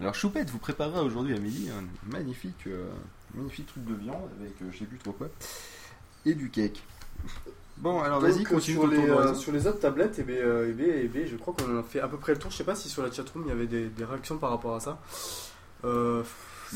Alors, 0.00 0.14
Choupette 0.14 0.50
vous 0.50 0.58
préparera 0.58 1.02
aujourd'hui 1.02 1.34
à 1.34 1.38
midi 1.38 1.68
un 1.70 1.84
magnifique, 2.10 2.66
euh, 2.66 2.88
magnifique 3.34 3.66
truc 3.66 3.84
de 3.84 3.94
viande 3.94 4.28
avec 4.40 4.52
euh, 4.60 4.66
je 4.72 4.78
sais 4.78 4.84
plus 4.84 4.98
trop 4.98 5.12
quoi. 5.12 5.28
Et 6.26 6.34
du 6.34 6.50
cake. 6.50 6.82
Bon, 7.78 8.02
alors 8.02 8.20
vas-y, 8.20 8.42
continue 8.44 8.76
sur 8.76 8.86
les, 8.88 8.98
euh, 8.98 9.34
sur 9.34 9.52
les 9.52 9.66
autres 9.66 9.80
tablettes, 9.80 10.16
eh 10.18 10.22
bien, 10.22 10.36
euh, 10.36 10.66
eh 10.70 10.72
bien, 10.72 10.86
eh 10.96 11.08
bien, 11.08 11.22
je 11.30 11.36
crois 11.36 11.54
qu'on 11.54 11.78
a 11.78 11.82
fait 11.82 12.00
à 12.00 12.08
peu 12.08 12.16
près 12.18 12.32
le 12.32 12.38
tour. 12.38 12.50
Je 12.50 12.56
sais 12.56 12.64
pas 12.64 12.74
si 12.74 12.88
sur 12.88 13.02
la 13.02 13.10
chatroom 13.12 13.44
il 13.46 13.48
y 13.48 13.52
avait 13.52 13.66
des, 13.66 13.86
des 13.88 14.04
réactions 14.04 14.36
par 14.38 14.50
rapport 14.50 14.74
à 14.74 14.80
ça. 14.80 14.98
Euh, 15.84 16.22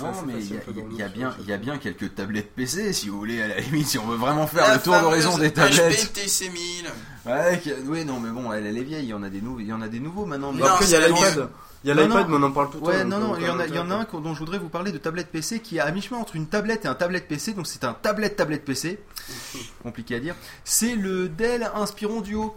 Non, 0.00 0.22
mais 0.26 0.34
il 0.38 0.54
y, 0.98 1.02
a- 1.02 1.06
y 1.06 1.10
bien, 1.10 1.34
il 1.40 1.46
y 1.46 1.52
a 1.52 1.56
bien 1.56 1.78
quelques 1.78 2.14
tablettes 2.14 2.52
PC, 2.54 2.92
si 2.92 3.08
vous 3.08 3.18
voulez, 3.18 3.40
à 3.42 3.48
la 3.48 3.60
limite, 3.60 3.86
si 3.86 3.98
on 3.98 4.06
veut 4.06 4.16
vraiment 4.16 4.46
faire 4.46 4.66
La 4.66 4.74
le 4.76 4.80
tour 4.80 4.98
d'horizon 5.00 5.38
des 5.38 5.52
tablettes. 5.52 6.12
HP 6.14 6.24
TC1000. 6.26 6.86
Ouais, 7.26 7.62
oui, 7.86 8.04
non, 8.04 8.18
mais 8.20 8.30
bon, 8.30 8.52
elle, 8.52 8.66
elle 8.66 8.78
est 8.78 8.82
vieille, 8.82 9.04
il 9.04 9.10
y 9.10 9.14
en 9.14 9.22
a 9.22 9.28
des 9.28 9.40
nouveaux, 9.40 9.60
il 9.60 9.66
y 9.66 9.72
en 9.72 9.82
a 9.82 9.88
des 9.88 10.00
nouveaux 10.00 10.24
maintenant. 10.26 10.52
Mais 10.52 10.60
Non, 10.60 10.66
Après, 10.66 10.84
il 10.86 10.90
y 10.90 10.96
a 10.96 11.06
l'iPad. 11.08 11.48
Il 11.82 11.88
y 11.88 11.90
a 11.90 11.94
l'iPad, 11.94 12.28
mais 12.28 12.36
on 12.36 12.42
en 12.42 12.52
parle 12.52 12.70
tout 12.70 12.76
le 12.78 12.80
temps. 12.82 12.86
Ouais, 12.88 13.00
donc, 13.04 13.08
non, 13.10 13.18
non, 13.20 13.34
euh, 13.34 13.38
il 13.40 13.46
y 13.46 13.50
en 13.50 13.58
a, 13.58 13.66
il 13.66 13.74
y 13.74 13.78
en 13.78 13.90
a 13.90 13.94
un 13.94 14.06
dont 14.20 14.34
je 14.34 14.38
voudrais 14.38 14.58
vous 14.58 14.68
parler 14.68 14.92
de 14.92 14.98
tablette 14.98 15.28
PC 15.28 15.60
qui 15.60 15.76
est 15.78 15.80
à 15.80 15.90
mi-chemin 15.90 16.18
entre 16.20 16.36
une 16.36 16.46
tablette 16.46 16.84
et 16.84 16.88
un 16.88 16.94
tablette 16.94 17.26
PC, 17.28 17.52
donc 17.54 17.66
c'est 17.66 17.84
un 17.84 17.94
tablette 17.94 18.36
tablette 18.36 18.64
PC, 18.64 18.98
compliqué 19.82 20.16
à 20.16 20.20
dire. 20.20 20.34
C'est 20.64 20.94
le 20.94 21.28
Dell 21.28 21.70
Inspiron 21.74 22.20
Duo. 22.20 22.56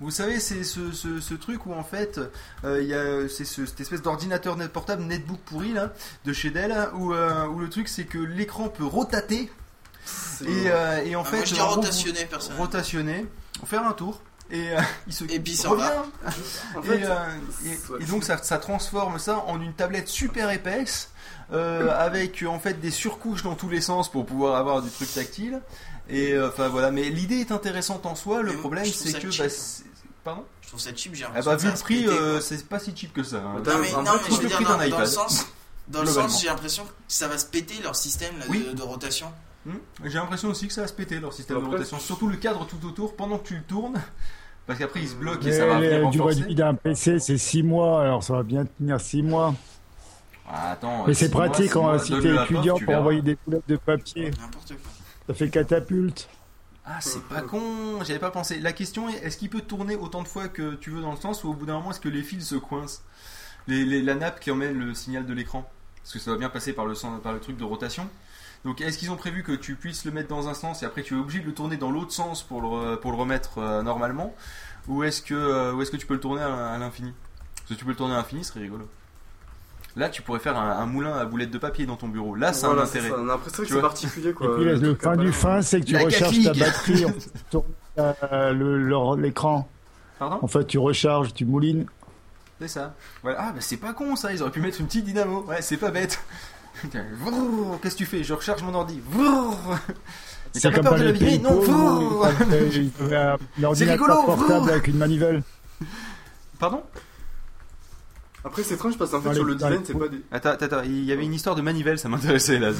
Vous 0.00 0.10
savez, 0.10 0.40
c'est 0.40 0.62
ce, 0.62 0.92
ce, 0.92 1.20
ce 1.20 1.34
truc 1.34 1.64
où 1.66 1.72
en 1.72 1.82
fait, 1.84 2.20
euh, 2.64 2.82
il 2.82 2.88
y 2.88 2.94
a 2.94 3.28
c'est 3.30 3.46
ce- 3.46 3.64
cette 3.64 3.80
espèce 3.80 4.02
d'ordinateur 4.02 4.56
net 4.56 4.70
portable 4.70 5.02
netbook 5.04 5.38
pourri 5.46 5.72
là 5.72 5.92
de 6.26 6.32
chez 6.34 6.50
Dell 6.50 6.74
où, 6.94 7.14
euh, 7.14 7.46
où 7.46 7.58
le 7.60 7.70
truc 7.70 7.88
c'est 7.88 8.04
que 8.04 8.18
l'écran 8.18 8.68
peut 8.68 8.84
rotater 8.84 9.50
et, 10.42 10.46
euh, 10.66 11.02
et 11.04 11.16
en 11.16 11.22
Ah, 11.22 11.24
fait 11.24 11.36
moi 11.36 11.44
je 11.46 11.54
dis 11.54 11.60
en 11.60 11.66
gros, 11.66 11.74
rotationné 11.76 12.28
vous- 12.30 12.56
rotationner, 12.58 13.26
faire 13.64 13.86
un 13.86 13.92
tour 13.92 14.20
et 14.50 14.70
euh, 14.76 14.80
il 15.06 15.14
se 15.14 15.24
Et 15.24 15.40
puis 15.40 15.58
revient. 15.66 15.82
va. 15.82 16.06
En 16.76 16.82
Et, 16.82 16.86
fait, 16.86 17.04
euh, 17.04 17.16
et- 17.64 18.02
et 18.02 18.06
donc 18.06 18.22
ça, 18.22 18.36
ça 18.38 18.58
transforme 18.58 19.18
ça 19.18 19.38
en 19.46 19.60
une 19.62 19.72
tablette 19.72 20.08
super 20.08 20.50
épaisse 20.50 21.10
euh, 21.52 21.90
avec 21.96 22.42
euh, 22.42 22.46
en 22.48 22.58
fait 22.58 22.80
des 22.80 22.90
surcouches 22.90 23.44
dans 23.44 23.54
tous 23.54 23.68
les 23.68 23.80
sens 23.80 24.10
pour 24.10 24.26
pouvoir 24.26 24.56
avoir 24.56 24.82
du 24.82 24.90
truc 24.90 25.12
tactile. 25.14 25.60
Et 26.08 26.32
euh, 26.32 26.48
enfin 26.48 26.68
voilà, 26.68 26.90
mais 26.90 27.04
l'idée 27.10 27.36
est 27.40 27.50
intéressante 27.52 28.06
en 28.06 28.14
soi. 28.14 28.42
Le 28.42 28.52
Mais 28.52 28.58
problème 28.58 28.84
c'est 28.86 29.18
que 29.20 29.30
cheap. 29.30 29.44
bah, 29.46 29.52
pardon. 30.24 30.44
Je 30.62 30.68
trouve 30.68 30.80
ça 30.80 30.90
cheap, 30.94 31.14
j'ai 31.14 31.24
Ah 31.24 31.28
l'impression 31.28 31.50
bah 31.50 31.56
que 31.56 31.60
vu 31.62 31.66
ça 31.66 31.68
le 31.68 31.72
va 31.72 31.76
se 31.78 31.82
prix, 31.84 31.96
péter, 32.02 32.06
quoi. 32.08 32.16
euh, 32.16 32.40
c'est 32.40 32.68
pas 32.68 32.78
si 32.78 32.96
cheap 32.96 33.12
que 33.12 33.22
ça. 33.22 33.36
hein. 33.38 33.54
Non 33.64 33.72
mais, 33.80 33.92
non, 33.92 34.12
je 34.28 34.34
veux 34.42 34.48
dire 34.48 34.60
dans, 34.88 34.98
le 34.98 35.06
sens, 35.06 35.46
dans 35.88 36.00
le 36.02 36.06
sens, 36.08 36.40
j'ai 36.42 36.48
l'impression 36.48 36.84
que 36.84 36.90
ça 37.08 37.28
va 37.28 37.38
se 37.38 37.46
péter 37.46 37.74
leur 37.82 37.94
système 37.96 38.36
là, 38.38 38.44
Oui. 38.48 38.64
de, 38.68 38.72
de 38.76 38.82
rotation. 38.82 39.26
Hmm. 39.64 39.74
J'ai 40.04 40.14
l'impression 40.18 40.48
aussi 40.48 40.66
que 40.68 40.72
ça 40.72 40.82
va 40.82 40.86
se 40.88 40.92
péter 40.92 41.18
leur 41.18 41.32
système 41.32 41.60
de 41.60 41.66
rotation, 41.66 41.98
surtout 41.98 42.28
le 42.28 42.36
cadre 42.36 42.66
tout 42.66 42.84
autour 42.86 43.16
pendant 43.16 43.38
que 43.38 43.48
tu 43.48 43.54
le 43.56 43.62
tournes, 43.62 44.00
parce 44.66 44.78
qu'après 44.78 45.00
il 45.00 45.08
se 45.08 45.14
bloque 45.16 45.44
et 45.44 45.52
ça 45.52 45.66
va 45.66 45.80
la 45.80 45.96
venir 45.98 46.10
durée 46.10 46.34
de 46.36 46.44
vie 46.44 46.54
d'un 46.54 46.74
PC, 46.74 47.18
c'est 47.18 47.36
6 47.38 47.62
mois, 47.64 48.00
alors 48.02 48.22
ça 48.22 48.34
va 48.34 48.42
bien 48.44 48.64
tenir 48.64 49.00
6 49.00 49.22
mois. 49.24 49.54
Ah, 50.48 50.70
attends, 50.72 51.04
Mais 51.06 51.10
euh, 51.10 51.14
c'est 51.14 51.32
mois, 51.34 51.46
pratique 51.46 51.72
six 51.72 51.78
hein, 51.78 51.82
mois, 51.82 51.98
si 51.98 52.12
t'es 52.20 52.34
étudiant 52.34 52.76
tu 52.76 52.84
pour 52.84 52.94
envoyer 52.94 53.22
des 53.22 53.36
boulettes 53.44 53.68
de 53.68 53.76
papier. 53.76 54.30
N'importe 54.40 54.68
quoi. 54.68 54.92
Ça 55.26 55.34
fait 55.34 55.50
catapulte. 55.50 56.28
Ah, 56.84 57.00
c'est 57.00 57.22
pas 57.24 57.42
con, 57.42 58.04
j'avais 58.04 58.20
pas 58.20 58.30
pensé. 58.30 58.60
La 58.60 58.72
question 58.72 59.08
est 59.08 59.16
est-ce 59.24 59.36
qu'il 59.36 59.50
peut 59.50 59.60
tourner 59.60 59.96
autant 59.96 60.22
de 60.22 60.28
fois 60.28 60.46
que 60.46 60.74
tu 60.76 60.90
veux 60.90 61.00
dans 61.00 61.10
le 61.10 61.16
sens 61.16 61.42
ou 61.42 61.48
au 61.48 61.52
bout 61.52 61.66
d'un 61.66 61.74
moment 61.74 61.90
est-ce 61.90 62.00
que 62.00 62.08
les 62.08 62.22
fils 62.22 62.46
se 62.46 62.54
coincent 62.54 63.02
La 63.66 64.14
nappe 64.14 64.38
qui 64.38 64.52
emmène 64.52 64.78
le 64.78 64.94
signal 64.94 65.26
de 65.26 65.34
l'écran 65.34 65.68
parce 65.96 66.12
que 66.12 66.18
ça 66.20 66.30
doit 66.30 66.38
bien 66.38 66.48
passer 66.48 66.72
par 66.72 66.86
le, 66.86 66.94
par 67.18 67.32
le 67.32 67.40
truc 67.40 67.56
de 67.56 67.64
rotation. 67.64 68.08
Donc 68.64 68.80
est-ce 68.80 68.98
qu'ils 68.98 69.10
ont 69.10 69.16
prévu 69.16 69.42
que 69.42 69.50
tu 69.50 69.74
puisses 69.74 70.04
le 70.04 70.12
mettre 70.12 70.28
dans 70.28 70.48
un 70.48 70.54
sens 70.54 70.84
et 70.84 70.86
après 70.86 71.02
tu 71.02 71.14
es 71.14 71.16
obligé 71.18 71.40
de 71.40 71.46
le 71.46 71.54
tourner 71.54 71.76
dans 71.76 71.90
l'autre 71.90 72.12
sens 72.12 72.44
pour 72.44 72.60
le, 72.60 73.16
remettre 73.16 73.58
euh, 73.58 73.82
normalement? 73.82 74.32
Ou 74.86 75.02
est-ce 75.02 75.22
que, 75.22 75.34
euh, 75.34 75.72
ou 75.72 75.82
est-ce 75.82 75.90
que 75.90 75.96
tu 75.96 76.06
peux 76.06 76.14
le 76.14 76.20
tourner 76.20 76.42
à, 76.42 76.68
à 76.68 76.78
l'infini? 76.78 77.12
Parce 77.56 77.70
que 77.70 77.74
tu 77.74 77.84
peux 77.84 77.90
le 77.90 77.96
tourner 77.96 78.14
à 78.14 78.18
l'infini, 78.18 78.44
ce 78.44 78.50
serait 78.50 78.60
rigolo. 78.60 78.88
Là, 79.96 80.08
tu 80.10 80.20
pourrais 80.22 80.40
faire 80.40 80.56
un, 80.58 80.70
un 80.72 80.84
moulin 80.86 81.16
à 81.16 81.24
boulettes 81.24 81.50
de 81.50 81.56
papier 81.58 81.86
dans 81.86 81.96
ton 81.96 82.08
bureau. 82.08 82.34
Là, 82.34 82.52
c'est 82.52 82.66
Voilà, 82.66 82.82
un 82.82 82.86
c'est 82.86 82.98
intérêt. 82.98 83.14
ça. 83.14 83.20
On 83.20 83.24
a 83.24 83.32
l'impression 83.32 83.62
que 83.62 83.68
Tu 83.68 83.74
c'est 83.74 83.80
particulier, 83.80 84.32
quoi. 84.34 84.46
Et 84.46 84.50
puis 84.56 84.64
le 84.64 84.74
le 84.74 84.80
truc 84.80 85.02
fin 85.02 85.16
du 85.16 85.26
pas- 85.26 85.32
fin, 85.32 85.62
c'est 85.62 85.80
que 85.80 85.86
tu 85.86 85.94
La 85.94 86.04
recharges 86.04 86.42
ta 86.44 86.52
batterie 86.52 87.06
en 87.06 87.12
tournant 87.50 88.14
euh, 88.32 89.16
l'écran. 89.16 89.66
Pardon 90.18 90.38
En 90.42 90.46
fait, 90.48 90.66
tu 90.66 90.78
recharges, 90.78 91.32
tu 91.32 91.46
moulines. 91.46 91.86
C'est 92.60 92.68
ça. 92.68 92.94
Voilà. 93.22 93.38
Ah, 93.40 93.52
bah 93.52 93.58
c'est 93.60 93.76
pas 93.78 93.92
con 93.94 94.16
ça, 94.16 94.32
ils 94.32 94.42
auraient 94.42 94.50
pu 94.50 94.60
mettre 94.60 94.80
une 94.80 94.86
petite 94.86 95.04
dynamo. 95.06 95.44
Ouais, 95.48 95.62
c'est 95.62 95.76
pas 95.78 95.90
bête. 95.90 96.20
Qu'est-ce 97.82 97.94
que 97.94 97.98
tu 97.98 98.04
fais? 98.06 98.22
Je 98.22 98.34
recharge 98.34 98.62
mon 98.62 98.74
ordi. 98.74 99.00
Mais 100.54 100.60
t'as 100.60 100.70
pas 100.70 100.82
peur 100.82 100.94
de 100.98 101.04
l'abîmer 101.04 101.30
pays 101.30 101.38
Non, 101.40 101.60
C'est 103.74 103.90
rigolo, 103.90 104.14
portable 104.24 104.70
avec 104.70 104.88
une 104.88 104.96
manivelle. 104.98 105.42
Pardon? 106.58 106.82
Après, 108.46 108.62
c'est 108.62 108.74
étrange 108.74 108.96
parce 108.96 109.10
qu'en 109.10 109.20
fait, 109.20 109.28
Dans 109.30 109.34
sur 109.34 109.44
les- 109.44 109.50
le 109.50 109.56
design, 109.56 109.80
c'est 109.84 109.98
pas 109.98 110.08
des. 110.08 110.20
Attends, 110.30 110.50
attends, 110.50 110.82
il 110.84 111.04
y 111.04 111.12
avait 111.12 111.24
une 111.24 111.34
histoire 111.34 111.56
de 111.56 111.62
manivelle, 111.62 111.98
ça 111.98 112.08
m'intéressait 112.08 112.58
là. 112.58 112.70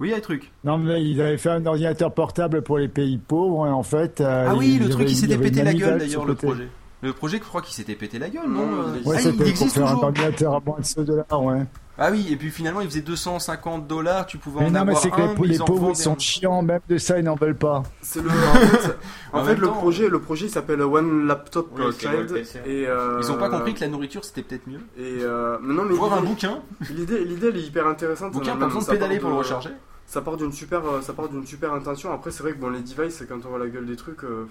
Oui, 0.00 0.08
il 0.08 0.10
y 0.10 0.14
a 0.14 0.16
un 0.16 0.20
truc. 0.20 0.50
Non, 0.64 0.76
mais 0.78 1.02
ils 1.04 1.20
avaient 1.20 1.38
fait 1.38 1.50
un 1.50 1.64
ordinateur 1.64 2.12
portable 2.12 2.62
pour 2.62 2.78
les 2.78 2.88
pays 2.88 3.18
pauvres, 3.18 3.66
et 3.66 3.70
en 3.70 3.84
fait. 3.84 4.20
euh, 4.20 4.46
Ah 4.50 4.54
oui, 4.56 4.78
le 4.80 4.88
truc 4.88 5.08
il 5.08 5.16
s'était 5.16 5.38
pété 5.38 5.62
la 5.62 5.72
gueule 5.74 5.98
d'ailleurs, 5.98 6.24
le 6.24 6.34
projet. 6.34 6.68
Le 7.02 7.12
projet, 7.12 7.38
je 7.38 7.42
crois 7.42 7.62
qu'il 7.62 7.74
s'était 7.74 7.94
pété 7.96 8.18
la 8.18 8.28
gueule, 8.28 8.48
non, 8.48 8.60
Euh, 8.60 8.96
il 9.00 9.08
Ouais, 9.08 9.16
ah, 9.18 9.20
c'était 9.22 9.36
pour 9.36 9.46
existe 9.46 9.74
faire 9.74 9.84
un 9.86 9.90
toujours. 9.90 10.04
ordinateur 10.04 10.54
à 10.54 10.60
moins 10.64 10.78
de 10.78 10.84
100 10.84 11.02
dollars, 11.02 11.42
ouais. 11.44 11.62
Ah 11.98 12.08
oui, 12.10 12.26
et 12.30 12.36
puis 12.36 12.50
finalement, 12.50 12.80
il 12.80 12.88
faisait 12.88 13.02
250 13.02 13.86
dollars, 13.86 14.24
tu 14.26 14.38
pouvais 14.38 14.60
Mais 14.60 14.66
en 14.66 14.70
non, 14.70 14.72
mais 14.72 14.78
avoir 14.92 14.98
c'est 15.02 15.10
que 15.10 15.20
un, 15.20 15.34
les, 15.34 15.40
mais 15.40 15.46
les 15.48 15.58
pauvres, 15.58 15.94
sont 15.94 16.14
un. 16.14 16.18
chiants, 16.18 16.62
même 16.62 16.80
de 16.88 16.96
ça, 16.98 17.18
ils 17.18 17.24
n'en 17.24 17.34
veulent 17.34 17.54
pas. 17.56 17.82
C'est 18.00 18.22
le. 18.22 18.30
En 18.30 18.32
fait, 18.32 18.96
en 19.32 19.40
En 19.40 19.44
fait, 19.44 19.50
même 19.52 19.60
le 19.60 19.66
temps- 19.66 19.72
projet, 19.74 20.08
le 20.08 20.20
projet, 20.20 20.46
il 20.46 20.50
s'appelle 20.50 20.80
One 20.82 21.26
Laptop 21.26 21.68
Oui, 21.76 21.84
Child. 21.98 22.34
Et, 22.66 22.86
euh, 22.88 23.18
Ils 23.20 23.30
ont 23.30 23.36
pas 23.36 23.50
compris 23.50 23.74
que 23.74 23.80
la 23.80 23.88
nourriture 23.88 24.24
c'était 24.24 24.42
peut-être 24.42 24.66
mieux. 24.66 24.80
Et 24.96 25.18
euh, 25.22 25.58
mais 25.62 25.74
non, 25.74 25.84
mais 25.84 25.94
Voir 25.94 26.14
un 26.14 26.16
l'idée- 26.16 26.28
bouquin, 26.28 26.60
L'idée, 26.90 27.24
l'idée, 27.24 27.48
elle 27.48 27.56
est 27.58 27.62
hyper 27.62 27.86
intéressante. 27.86 28.32
bouquin, 28.32 28.56
pas 28.56 28.66
besoin 28.66 28.80
de 28.82 28.86
pédaler 28.86 29.18
pour 29.18 29.28
le 29.30 29.36
recharger. 29.36 29.70
Ça 30.06 30.20
part 30.22 30.36
d'une 30.36 30.52
super, 30.52 30.80
euh, 30.86 31.00
ça 31.02 31.12
part 31.12 31.28
d'une 31.28 31.46
super 31.46 31.72
intention. 31.74 32.12
Après, 32.12 32.30
c'est 32.30 32.42
vrai 32.42 32.52
que 32.52 32.58
bon, 32.58 32.70
les 32.70 32.80
devices, 32.80 33.22
quand 33.28 33.36
on 33.46 33.48
voit 33.50 33.58
la 33.58 33.68
gueule 33.68 33.86
des 33.86 33.96
trucs, 33.96 34.24
euh, 34.24 34.46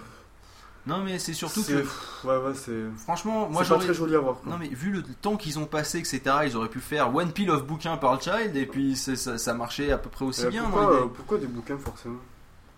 Non, 0.87 0.97
mais 1.03 1.19
c'est 1.19 1.33
surtout 1.33 1.61
que, 1.63 1.73
pff, 1.73 2.23
ouais, 2.25 2.37
ouais, 2.37 2.53
c'est. 2.55 2.71
franchement, 2.97 3.47
moi 3.49 3.63
j'aurais. 3.63 3.85
très 3.85 3.93
joli 3.93 4.15
à 4.15 4.19
voir. 4.19 4.37
quoi. 4.41 4.51
Non 4.51 4.57
mais 4.59 4.67
vu 4.67 4.89
le 4.91 5.03
temps 5.03 5.37
qu'ils 5.37 5.59
ont 5.59 5.65
passé, 5.65 5.99
etc., 5.99 6.21
ils 6.45 6.57
auraient 6.57 6.69
pu 6.69 6.79
faire 6.79 7.13
One 7.15 7.31
Pill 7.31 7.51
of 7.51 7.65
bouquin 7.65 7.97
par 7.97 8.19
child 8.21 8.55
et 8.55 8.65
puis 8.65 8.95
ça, 8.95 9.37
ça 9.37 9.53
marchait 9.53 9.91
à 9.91 9.97
peu 9.99 10.09
près 10.09 10.25
aussi 10.25 10.45
Euh, 10.45 10.49
bien. 10.49 10.63
pourquoi, 10.63 10.91
euh, 10.93 11.05
pourquoi 11.15 11.37
des 11.37 11.45
bouquins 11.47 11.77
forcément? 11.77 12.15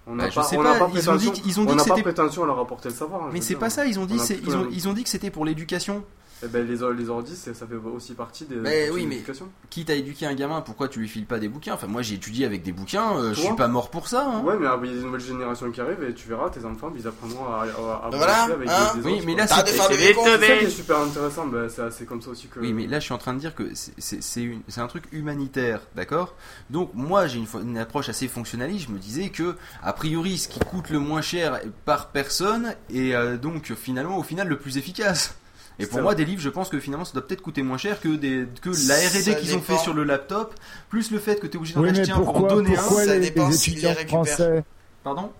On 0.05 0.17
Bah, 0.17 0.23
n'a 0.23 0.29
je 0.29 0.35
pas, 0.35 0.47
on 0.51 0.57
pas, 0.57 0.63
n'a 0.63 0.79
pas 0.79 0.89
ils 0.93 1.09
ont 1.09 1.15
dit 1.15 1.27
prétention, 1.27 1.31
qu'- 1.31 1.41
ils 1.47 1.59
ont 1.61 1.63
dit 1.63 1.69
on 1.69 1.71
que 1.71 1.77
n'a 1.77 1.83
pas 1.85 1.89
c'était- 1.95 2.01
prétention 2.01 2.43
à 2.43 2.45
leur 2.47 2.59
apporter 2.59 2.89
le 2.89 2.95
savoir. 2.95 3.23
hein, 3.23 3.29
Mais 3.31 3.39
c'est 3.39 3.55
pas 3.55 3.69
ça, 3.69 3.85
ils 3.85 3.97
ont 3.99 4.05
dit, 4.05 4.17
On 4.19 4.53
ont, 4.53 4.67
ils 4.69 4.87
ont 4.89 4.93
dit 4.93 5.03
que 5.05 5.09
c'était 5.09 5.29
pour 5.31 5.45
l'éducation. 5.45 6.03
Eh 6.41 6.47
ben, 6.47 6.67
les, 6.67 6.75
les 6.75 7.09
ordi, 7.09 7.35
ça 7.35 7.53
fait 7.53 7.75
aussi 7.75 8.13
partie 8.15 8.45
des. 8.45 8.55
Mais 8.55 8.89
oui, 8.89 9.05
mais 9.05 9.15
éducations. 9.15 9.47
quitte 9.69 9.89
à 9.89 9.93
éduquer 9.93 10.25
un 10.25 10.33
gamin, 10.33 10.59
pourquoi 10.61 10.89
tu 10.89 10.99
lui 10.99 11.07
files 11.07 11.25
pas 11.25 11.39
des 11.39 11.47
bouquins? 11.47 11.73
Enfin, 11.75 11.87
moi 11.87 12.01
j'ai 12.01 12.15
étudié 12.15 12.45
avec 12.45 12.63
des 12.63 12.73
bouquins, 12.73 13.15
euh, 13.17 13.33
je 13.33 13.39
suis 13.39 13.55
pas 13.55 13.69
mort 13.69 13.89
pour 13.89 14.07
ça. 14.09 14.25
hein. 14.27 14.41
Ouais, 14.43 14.55
mais 14.59 14.67
ah, 14.67 14.77
il 14.83 14.89
y 14.89 14.93
a 14.93 14.95
des 14.97 15.03
nouvelles 15.03 15.21
générations 15.21 15.71
qui 15.71 15.79
arrivent 15.79 16.03
et 16.03 16.13
tu 16.13 16.27
verras, 16.27 16.49
tes 16.49 16.65
enfants, 16.65 16.91
ils 16.97 17.07
apprendront 17.07 17.45
à, 17.45 17.59
à, 17.61 18.07
à 18.07 18.09
Ben 18.11 18.17
voilà, 18.17 18.41
bosser 18.41 18.53
avec 18.53 18.69
hein. 18.69 18.91
des, 18.95 18.99
des 19.01 19.05
Oui, 19.07 19.13
autres, 19.13 19.25
mais 19.25 19.35
là, 19.35 19.47
c'est- 19.47 19.53
ça 19.55 19.63
qui 19.63 20.65
est 20.65 20.69
super 20.69 20.97
intéressant, 20.99 21.47
bah, 21.47 21.67
c'est 21.91 22.05
comme 22.05 22.21
ça 22.21 22.29
aussi 22.31 22.47
que. 22.47 22.59
Oui, 22.59 22.73
mais 22.73 22.87
là 22.87 22.99
je 22.99 23.05
suis 23.05 23.13
en 23.13 23.17
train 23.17 23.33
de 23.33 23.39
dire 23.39 23.55
que 23.55 23.69
c'est- 23.73 24.49
un 24.77 24.87
truc 24.87 25.05
humanitaire, 25.13 25.79
d'accord? 25.95 26.35
Donc 26.69 26.91
moi 26.93 27.27
j'ai 27.27 27.41
une 27.61 27.77
approche 27.77 28.09
assez 28.09 28.27
fonctionnaliste. 28.27 28.87
Je 28.89 28.93
me 28.93 28.99
disais 28.99 29.29
que 29.29 29.55
a 29.81 29.93
priori 29.93 30.37
ce 30.37 30.49
qui 30.49 30.59
coûte 30.59 30.89
le 30.89 30.99
moins 30.99 31.21
cher 31.21 31.61
par 31.85 32.09
personne 32.09 32.75
est 32.93 33.13
euh, 33.13 33.37
donc 33.37 33.71
finalement 33.75 34.17
au 34.17 34.23
final 34.23 34.47
le 34.49 34.57
plus 34.57 34.77
efficace. 34.77 35.35
Et 35.79 35.85
pour 35.85 36.01
moi, 36.01 36.15
des 36.15 36.25
livres, 36.25 36.41
je 36.41 36.49
pense 36.49 36.69
que 36.69 36.79
finalement, 36.79 37.05
ça 37.05 37.13
doit 37.13 37.25
peut-être 37.25 37.41
coûter 37.41 37.63
moins 37.63 37.77
cher 37.77 37.99
que, 37.99 38.09
des, 38.15 38.45
que 38.61 38.69
la 38.87 38.95
R&D 38.95 39.35
qu'ils 39.41 39.55
ont 39.55 39.61
fait 39.61 39.77
sur 39.77 39.93
le 39.93 40.03
laptop, 40.03 40.53
plus 40.89 41.11
le 41.11 41.19
fait 41.19 41.39
que 41.39 41.47
tu 41.47 41.53
es 41.53 41.57
obligé 41.57 41.73
d'en 41.73 41.81
Oui, 41.81 41.89
acheter 41.89 42.11
un 42.11 42.19
pour 42.19 42.35
en 42.35 42.41
donner 42.41 42.75
pourquoi 42.75 43.01
un. 43.01 43.05
Ça 43.05 43.15
les, 43.17 43.29
dépend 43.31 43.49
les 43.49 43.55
s'ils 43.55 43.81
les 43.81 43.95
français 44.07 44.63
Pardon? 45.03 45.31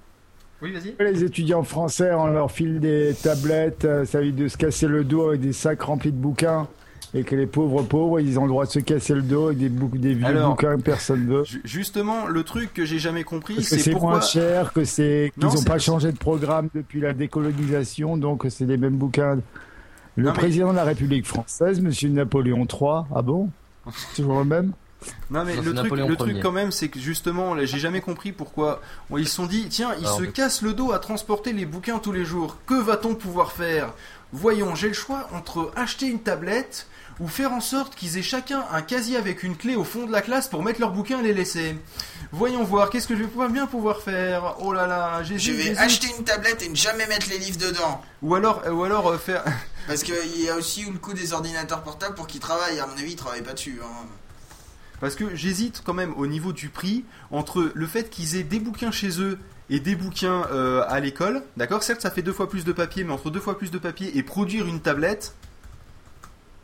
Oui, 0.61 0.71
vas-y. 0.71 0.95
les 0.99 1.23
étudiants 1.23 1.63
français, 1.63 2.13
on 2.13 2.27
leur 2.27 2.49
file 2.51 2.79
des 2.79 3.13
tablettes, 3.21 3.83
euh, 3.85 4.05
ça 4.05 4.21
évite 4.21 4.37
de 4.37 4.47
se 4.47 4.57
casser 4.57 4.87
le 4.87 5.03
dos 5.03 5.27
avec 5.29 5.41
des 5.41 5.51
sacs 5.51 5.81
remplis 5.81 6.11
de 6.11 6.17
bouquins, 6.17 6.67
et 7.13 7.23
que 7.23 7.35
les 7.35 7.47
pauvres 7.47 7.83
pauvres, 7.83 8.19
ils 8.21 8.39
ont 8.39 8.43
le 8.43 8.49
droit 8.49 8.65
de 8.65 8.71
se 8.71 8.79
casser 8.79 9.13
le 9.13 9.21
dos 9.23 9.47
avec 9.47 9.57
des, 9.57 9.67
bou- 9.69 9.97
des 9.97 10.13
vieux 10.13 10.25
Alors, 10.25 10.51
bouquins 10.51 10.77
que 10.77 10.81
personne 10.81 11.27
veut? 11.27 11.43
Ju- 11.43 11.61
Justement, 11.65 12.27
le 12.27 12.43
truc 12.43 12.73
que 12.73 12.85
j'ai 12.85 12.97
jamais 12.97 13.25
compris, 13.25 13.61
c'est 13.61 13.91
pourquoi. 13.91 14.11
moins 14.11 14.21
cher, 14.21 14.71
que 14.71 14.85
c'est 14.85 15.31
qu'ils 15.37 15.43
Non, 15.43 15.53
n'ont 15.53 15.63
pas 15.63 15.79
changé 15.79 16.11
de 16.13 16.17
programme 16.17 16.69
depuis 16.73 17.01
la 17.01 17.13
décolonisation, 17.13 18.15
donc 18.15 18.45
c'est 18.49 18.65
les 18.65 18.77
mêmes 18.77 18.95
bouquins. 18.97 19.39
Le 20.16 20.25
Non, 20.25 20.32
mais- 20.32 20.38
président 20.38 20.72
de 20.72 20.75
la 20.75 20.83
République 20.83 21.25
française, 21.25 21.82
Monsieur 21.82 22.09
Napoléon 22.09 22.66
III, 22.72 23.06
ah 23.16 23.22
bon 23.22 23.50
C'est 23.95 24.16
toujours 24.22 24.40
le 24.40 24.45
même 24.45 24.74
Non 25.32 25.43
mais 25.43 25.56
Non, 25.56 25.61
le 25.64 25.74
truc, 25.74 25.92
le 25.93 26.16
truc 26.16 26.40
quand 26.42 26.51
même, 26.51 26.72
c'est 26.72 26.88
que 26.90 27.00
justement, 27.00 27.53
là, 27.56 27.66
j'ai 27.66 27.80
jamais 27.80 28.00
compris 28.01 28.32
pourquoi. 28.32 28.82
Ils 29.17 29.27
se 29.27 29.35
sont 29.35 29.45
dit, 29.48 29.67
tiens, 29.69 29.92
ils 30.00 30.06
Alors, 30.06 30.17
se 30.17 30.22
mais- 30.24 30.27
cassent 30.30 30.61
le 30.61 30.74
dos 30.74 30.92
à 30.92 31.00
transporter 31.00 31.51
les 31.53 31.66
bouquins 31.66 32.00
tous 32.00 32.11
les 32.11 32.25
jours. 32.25 32.58
Que 32.67 32.80
va-t-on 32.80 33.16
pouvoir 33.16 33.51
faire? 33.51 33.93
Voyons, 34.32 34.75
j'ai 34.75 34.88
le 34.88 34.93
choix 34.93 35.27
entre 35.33 35.72
acheter 35.75 36.08
une 36.08 36.19
tablette 36.19 36.88
ou 37.19 37.27
faire 37.27 37.51
en 37.53 37.61
sorte 37.61 37.95
qu'ils 37.95 38.17
aient 38.17 38.22
chacun 38.24 38.64
un 38.72 38.82
casier 38.82 39.17
avec 39.17 39.43
une 39.43 39.56
clé 39.56 39.75
au 39.75 39.83
fond 39.83 40.06
de 40.08 40.11
la 40.11 40.22
classe 40.22 40.48
pour 40.48 40.64
mettre 40.64 40.80
leurs 40.80 40.92
bouquins 40.92 41.19
et 41.19 41.24
les 41.24 41.33
laisser. 41.33 41.77
Voyons 42.32 42.64
voir, 42.64 42.90
qu'est-ce 42.90 43.08
que 43.08 43.16
je 43.16 43.22
vais 43.22 43.27
pouvoir 43.27 43.50
bien 43.50 43.67
pouvoir 43.67 44.01
faire? 44.01 44.56
Oh 44.59 44.74
là 44.74 44.88
là, 44.88 45.22
Je 45.24 45.38
j'hésite. 45.38 45.74
vais 45.74 45.77
acheter 45.77 46.08
une 46.17 46.24
tablette 46.24 46.64
et 46.64 46.69
ne 46.69 46.75
jamais 46.75 47.06
mettre 47.08 47.30
les 47.30 47.38
livres 47.38 47.58
dedans. 47.59 48.01
Ou 48.24 48.33
alors, 48.35 48.64
euh, 48.66 48.72
ou 48.72 48.83
alors 48.83 49.08
euh, 49.08 49.17
faire. 49.19 49.43
Parce 49.88 50.01
qu'il 50.03 50.42
y 50.42 50.50
a 50.50 50.56
aussi 50.56 50.82
eu 50.82 50.92
le 50.92 50.98
coup 50.98 51.14
des 51.14 51.33
ordinateurs 51.33 51.83
portables 51.83 52.16
pour 52.16 52.25
qu'ils 52.25 52.40
travaillent. 52.40 52.80
À 52.80 52.88
mon 52.88 52.93
avis, 52.93 53.11
ils 53.11 53.16
travaillent 53.16 53.43
pas 53.43 53.53
dessus. 53.53 53.80
hein. 53.83 54.06
Parce 55.00 55.16
que 55.16 55.35
j'hésite 55.35 55.82
quand 55.85 55.93
même 55.93 56.14
au 56.17 56.25
niveau 56.27 56.53
du 56.53 56.69
prix 56.69 57.03
entre 57.30 57.72
le 57.74 57.88
fait 57.88 58.09
qu'ils 58.09 58.35
aient 58.38 58.43
des 58.43 58.59
bouquins 58.59 58.92
chez 58.92 59.19
eux 59.22 59.38
et 59.69 59.80
des 59.82 59.95
bouquins 59.95 60.48
euh, 60.51 60.83
à 60.88 61.00
l'école. 61.01 61.43
D'accord 61.58 61.83
Certes, 61.83 62.01
ça 62.01 62.09
fait 62.09 62.22
deux 62.22 62.32
fois 62.33 62.50
plus 62.50 62.64
de 62.64 62.72
papier, 62.72 63.03
mais 63.03 63.11
entre 63.14 63.30
deux 63.30 63.42
fois 63.42 63.58
plus 63.58 63.69
de 63.69 63.77
papier 63.77 64.17
et 64.17 64.24
produire 64.24 64.66
une 64.67 64.80
tablette, 64.80 65.35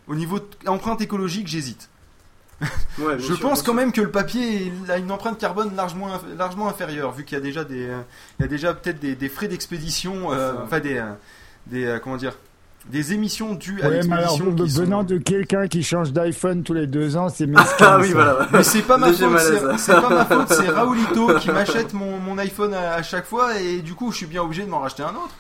au 0.10 0.16
niveau 0.16 0.40
de 0.40 0.46
empreinte 0.68 1.00
écologique, 1.02 1.48
j'hésite. 1.48 1.90
Ouais, 2.98 3.16
Je 3.20 3.24
sûr, 3.34 3.40
pense 3.40 3.60
quand 3.60 3.66
sûr. 3.68 3.74
même 3.76 3.94
que 3.94 4.02
le 4.02 4.12
papier 4.12 4.74
il 4.86 4.92
a 4.92 4.98
une 4.98 5.12
empreinte 5.12 5.38
carbone 5.40 5.74
largement, 5.78 6.10
inf- 6.10 6.36
largement 6.38 6.68
inférieure, 6.68 7.14
vu 7.14 7.24
qu'il 7.24 7.38
y 7.38 7.42
a 7.42 7.44
déjà 7.44 7.64
des, 7.64 7.88
euh, 7.88 8.02
il 8.38 8.42
y 8.42 8.46
a 8.46 8.48
déjà 8.50 8.74
peut-être 8.74 9.00
des, 9.00 9.16
des 9.16 9.30
frais 9.30 9.48
d'expédition, 9.48 10.34
euh, 10.34 10.54
enfin 10.66 10.82
des, 10.82 10.98
euh, 10.98 11.06
des, 11.68 11.86
euh, 11.86 12.00
comment 12.00 12.18
dire, 12.18 12.34
des 12.88 13.14
émissions 13.14 13.54
dues 13.56 13.82
à 13.82 13.88
Ouais, 13.90 14.02
mais 14.08 14.14
alors, 14.16 14.32
l'expédition. 14.40 14.56
qui 14.66 14.72
sont- 14.72 14.82
venant 14.82 15.04
de 15.04 15.18
quelqu'un 15.18 15.68
qui 15.68 15.84
change 15.84 16.12
d'iPhone 16.12 16.64
tous 16.64 16.74
les 16.74 16.88
deux 16.88 17.16
ans, 17.18 17.30
c'est 17.30 17.46
mesquin. 17.48 17.64
Ah 17.80 17.98
oui, 18.00 18.08
ça. 18.10 18.14
voilà. 18.14 18.48
Mais 18.52 18.64
c'est 18.64 18.82
pas 18.82 18.98
ma 18.98 19.14
faute, 19.14 19.40
c'est- 19.78 19.94
pas 19.94 20.10
ma 20.10 20.26
faute, 20.26 20.48
c'est 20.50 20.68
Raoulito 20.70 21.36
qui 21.40 21.52
m'achète 21.52 21.94
mon, 21.94 22.18
mon 22.20 22.38
iPhone 22.40 22.74
à, 22.74 22.96
à 22.96 23.04
chaque 23.04 23.26
fois 23.26 23.58
et 23.60 23.80
du 23.82 23.94
coup 23.94 24.12
je 24.12 24.18
suis 24.18 24.26
bien 24.26 24.42
obligé 24.42 24.64
de 24.64 24.70
m'en 24.70 24.80
racheter 24.80 25.04
un 25.04 25.14
autre. 25.16 25.36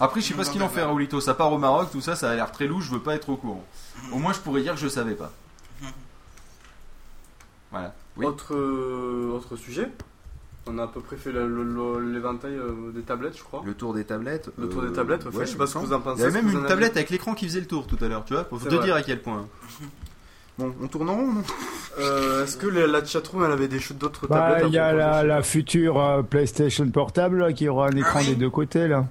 Après 0.00 0.20
je 0.20 0.26
sais 0.26 0.34
pas 0.34 0.44
ce 0.44 0.50
qu'il 0.50 0.62
en 0.62 0.68
fait 0.68 0.82
Raoulito, 0.82 1.20
ça 1.20 1.34
part 1.34 1.52
au 1.52 1.58
Maroc, 1.58 1.88
tout 1.90 2.00
ça, 2.00 2.16
ça 2.16 2.30
a 2.30 2.34
l'air 2.34 2.50
très 2.52 2.66
louche, 2.66 2.84
je 2.86 2.92
veux 2.92 3.00
pas 3.00 3.14
être 3.14 3.28
au 3.30 3.36
courant. 3.36 3.64
Au 4.12 4.18
moins 4.18 4.32
je 4.32 4.38
pourrais 4.40 4.62
dire 4.62 4.74
que 4.74 4.80
je 4.80 4.88
savais 4.88 5.14
pas. 5.14 5.32
Voilà. 7.70 7.94
Oui. 8.16 8.24
Autre, 8.26 8.54
euh, 8.54 9.32
autre 9.34 9.56
sujet? 9.56 9.88
On 10.68 10.78
a 10.78 10.84
à 10.84 10.86
peu 10.88 11.00
près 11.00 11.16
fait 11.16 11.30
le- 11.32 11.46
le- 11.48 11.62
le- 11.64 12.12
l'éventail 12.12 12.54
euh, 12.54 12.90
des 12.94 13.02
tablettes, 13.02 13.36
je 13.36 13.42
crois. 13.42 13.62
Le 13.64 13.74
tour 13.74 13.94
des 13.94 14.04
tablettes. 14.04 14.50
Le 14.58 14.68
tour 14.68 14.82
euh, 14.82 14.88
des 14.88 14.94
tablettes, 14.94 15.24
ouais, 15.26 15.44
je 15.46 15.50
sais 15.50 15.56
pas 15.56 15.66
ce 15.66 15.74
que 15.74 15.78
vous 15.80 15.92
en 15.92 16.00
pensez. 16.00 16.22
Il 16.22 16.24
y 16.24 16.26
avait 16.26 16.42
même 16.42 16.50
une 16.50 16.66
tablette 16.66 16.90
avez. 16.92 17.00
avec 17.00 17.10
l'écran 17.10 17.34
qui 17.34 17.46
faisait 17.46 17.60
le 17.60 17.66
tour 17.66 17.86
tout 17.86 17.98
à 18.00 18.08
l'heure, 18.08 18.24
tu 18.24 18.34
vois, 18.34 18.44
pour 18.44 18.58
te 18.60 18.68
vrai. 18.68 18.84
dire 18.84 18.94
à 18.94 19.02
quel 19.02 19.20
point. 19.20 19.46
Bon, 20.58 20.74
on 20.82 20.86
tourne 20.88 21.10
en 21.10 21.16
rond, 21.16 21.32
non? 21.34 21.42
Euh, 21.98 22.44
Est-ce 22.44 22.56
que 22.56 22.66
la, 22.66 22.86
la 22.86 23.04
chatroom 23.04 23.44
elle 23.44 23.52
avait 23.52 23.68
des 23.68 23.78
ch- 23.78 23.92
d'autres 23.92 24.26
Bah, 24.26 24.52
tablettes 24.52 24.64
il 24.68 24.72
y 24.72 24.78
a 24.78 24.94
la, 24.94 25.22
la 25.22 25.42
future 25.42 26.00
euh, 26.00 26.22
PlayStation 26.22 26.88
portable 26.88 27.40
là, 27.40 27.52
qui 27.52 27.68
aura 27.68 27.88
un 27.88 27.92
écran 27.92 28.20
oui. 28.20 28.28
des 28.28 28.34
deux 28.36 28.48
côtés 28.48 28.88
là. 28.88 29.04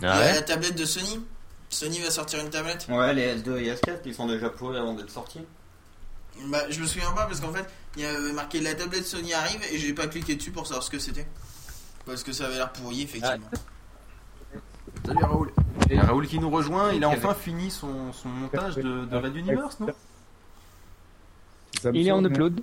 Il 0.00 0.04
y 0.04 0.06
a 0.06 0.34
la 0.34 0.42
tablette 0.42 0.76
de 0.76 0.84
Sony. 0.84 1.20
Sony 1.70 1.98
va 2.00 2.10
sortir 2.10 2.40
une 2.40 2.50
tablette. 2.50 2.86
Ouais, 2.88 3.12
les 3.14 3.36
S2 3.36 3.56
et 3.58 3.74
S4 3.74 4.00
qui 4.02 4.14
sont 4.14 4.26
déjà 4.26 4.48
pourris 4.48 4.78
avant 4.78 4.94
d'être 4.94 5.10
sortis. 5.10 5.40
Bah, 6.46 6.58
je 6.70 6.80
me 6.80 6.86
souviens 6.86 7.10
pas 7.12 7.26
parce 7.26 7.40
qu'en 7.40 7.52
fait, 7.52 7.66
il 7.96 8.02
y 8.02 8.06
avait 8.06 8.32
marqué 8.32 8.60
la 8.60 8.74
tablette 8.74 9.04
Sony 9.06 9.34
arrive 9.34 9.60
et 9.72 9.78
j'ai 9.78 9.92
pas 9.92 10.06
cliqué 10.06 10.36
dessus 10.36 10.50
pour 10.52 10.66
savoir 10.66 10.82
ce 10.84 10.90
que 10.90 10.98
c'était. 10.98 11.26
Parce 12.06 12.22
que 12.22 12.32
ça 12.32 12.46
avait 12.46 12.54
l'air 12.56 12.72
pourri, 12.72 13.02
effectivement. 13.02 13.48
Salut 15.04 15.24
Raoul. 15.24 15.52
Il 15.90 15.96
y 15.96 15.98
a 15.98 16.04
Raoul 16.04 16.26
qui 16.26 16.38
nous 16.38 16.48
rejoint, 16.50 16.92
il 16.92 17.02
a 17.04 17.08
enfin 17.08 17.34
fini 17.34 17.70
son, 17.70 18.12
son 18.12 18.28
montage 18.28 18.76
de, 18.76 19.04
de 19.04 19.16
Red 19.16 19.36
Universe, 19.36 19.80
non? 19.80 19.88
Il 21.92 22.06
est 22.08 22.10
en 22.12 22.24
upload. 22.24 22.60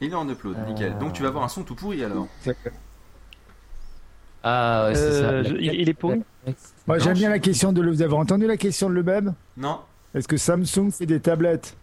Il 0.00 0.10
est 0.10 0.14
en 0.14 0.28
upload, 0.28 0.56
nickel. 0.68 0.98
Donc 0.98 1.12
tu 1.14 1.22
vas 1.22 1.28
avoir 1.28 1.44
un 1.44 1.48
son 1.48 1.62
tout 1.62 1.74
pourri 1.74 2.04
alors. 2.04 2.26
Ah, 4.42 4.86
ouais, 4.88 4.94
c'est 4.94 5.12
ça. 5.12 5.26
Euh, 5.30 5.44
je- 5.44 5.54
il, 5.56 5.74
il 5.80 5.88
est 5.88 5.94
pourri? 5.94 6.22
Moi 6.86 6.98
j'aime 6.98 7.14
bien 7.14 7.30
la 7.30 7.38
question 7.38 7.72
de 7.72 7.80
Le. 7.80 7.90
Vous 7.92 8.02
avez 8.02 8.14
entendu 8.14 8.46
la 8.46 8.56
question 8.56 8.88
de 8.88 8.94
Le 8.94 9.02
Même 9.02 9.34
Non 9.56 9.80
Est-ce 10.14 10.28
que 10.28 10.36
Samsung 10.36 10.90
fait 10.90 11.06
des 11.06 11.20
tablettes? 11.20 11.76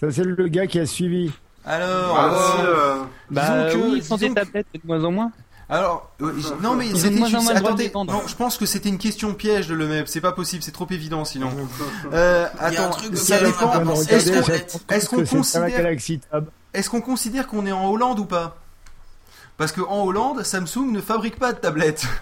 Ça, 0.00 0.10
c'est 0.10 0.24
le 0.24 0.48
gars 0.48 0.66
qui 0.66 0.78
a 0.80 0.86
suivi. 0.86 1.30
Alors, 1.64 2.16
Ah, 2.18 2.26
euh, 2.32 2.64
euh, 2.66 3.02
Bah 3.30 3.68
disons 3.68 3.80
que- 3.80 3.84
oui, 3.86 3.92
ils 3.98 4.04
sont 4.04 4.16
des 4.16 4.28
disons 4.28 4.34
que- 4.34 4.40
tablettes 4.40 4.66
de 4.74 4.80
moins 4.84 5.04
en 5.04 5.12
moins. 5.12 5.32
Alors, 5.68 6.10
euh, 6.20 6.32
non 6.60 6.74
mais 6.74 6.86
Ils 6.88 6.90
ont 6.90 6.94
de 6.94 6.98
c'était 6.98 7.14
moins 7.16 7.28
en 7.28 7.30
juste- 7.30 7.42
moins 7.44 7.54
attendez, 7.54 7.90
non, 7.94 8.22
je 8.26 8.34
pense 8.34 8.58
que 8.58 8.66
c'était 8.66 8.88
une 8.88 8.98
question 8.98 9.32
piège 9.32 9.68
de 9.68 9.74
le 9.74 9.86
MEP, 9.86 10.06
c'est 10.08 10.20
pas 10.20 10.32
possible, 10.32 10.62
c'est 10.62 10.72
trop 10.72 10.86
évident 10.90 11.24
sinon. 11.24 11.48
Euh, 12.12 12.46
attends, 12.58 12.90
truc 12.90 13.16
ça 13.16 13.38
dépend. 13.38 13.72
Est-ce 14.88 15.08
qu'on 15.08 15.24
considère 15.24 15.86
est-ce 16.74 16.90
qu'on 16.90 17.00
considère 17.00 17.46
qu'on 17.46 17.64
est 17.66 17.72
en 17.72 17.88
Hollande 17.90 18.18
ou 18.18 18.24
pas? 18.24 18.56
Parce 19.56 19.72
que 19.72 19.80
en 19.82 20.04
Hollande, 20.04 20.42
Samsung 20.42 20.90
ne 20.90 21.00
fabrique 21.00 21.36
pas 21.38 21.52
de 21.52 21.58
tablettes. 21.58 22.06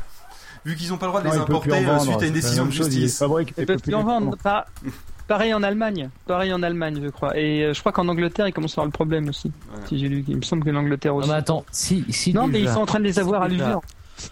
Vu 0.64 0.76
qu'ils 0.76 0.90
n'ont 0.90 0.98
pas 0.98 1.06
le 1.06 1.10
droit 1.12 1.22
de 1.22 1.26
Non, 1.28 1.32
les 1.34 1.38
importer 1.40 1.72
euh, 1.72 1.86
vendre, 1.86 2.02
suite 2.02 2.22
à 2.22 2.26
une 2.26 2.32
décision 2.32 2.66
de 2.66 2.70
justice. 2.70 3.22
Ils 3.58 3.66
peuvent 3.66 3.78
plus 3.80 3.94
en 3.94 3.98
les 3.98 4.04
vendre. 4.04 4.36
Pas- 4.42 4.66
Pareil 5.26 5.54
en 5.54 5.62
Allemagne. 5.62 6.10
Pareil 6.26 6.52
en 6.52 6.60
Allemagne, 6.62 6.98
je 7.02 7.08
crois. 7.08 7.36
Et 7.38 7.62
euh, 7.64 7.72
je 7.72 7.78
crois 7.80 7.92
qu'en 7.92 8.08
Angleterre, 8.08 8.48
ils 8.48 8.52
commencent 8.52 8.72
à 8.72 8.80
avoir 8.82 8.86
le 8.86 8.90
problème 8.92 9.28
aussi. 9.28 9.52
Si 9.88 9.96
j'ai 9.98 10.08
lu. 10.08 10.24
Il 10.26 10.36
me 10.38 10.42
semble 10.42 10.64
que 10.64 10.70
l'Angleterre 10.70 11.12
Non, 11.12 11.18
aussi. 11.20 11.28
mais 11.28 11.34
attends, 11.36 11.64
si, 11.70 12.04
si 12.10 12.34
non, 12.34 12.46
mais 12.48 12.54
déjà- 12.58 12.70
ils 12.70 12.74
sont 12.74 12.80
en 12.80 12.86
train 12.86 12.98
de 12.98 13.04
les 13.04 13.18
avoir 13.20 13.42
à 13.42 13.48
si 13.48 13.52
l'usure. 13.54 13.80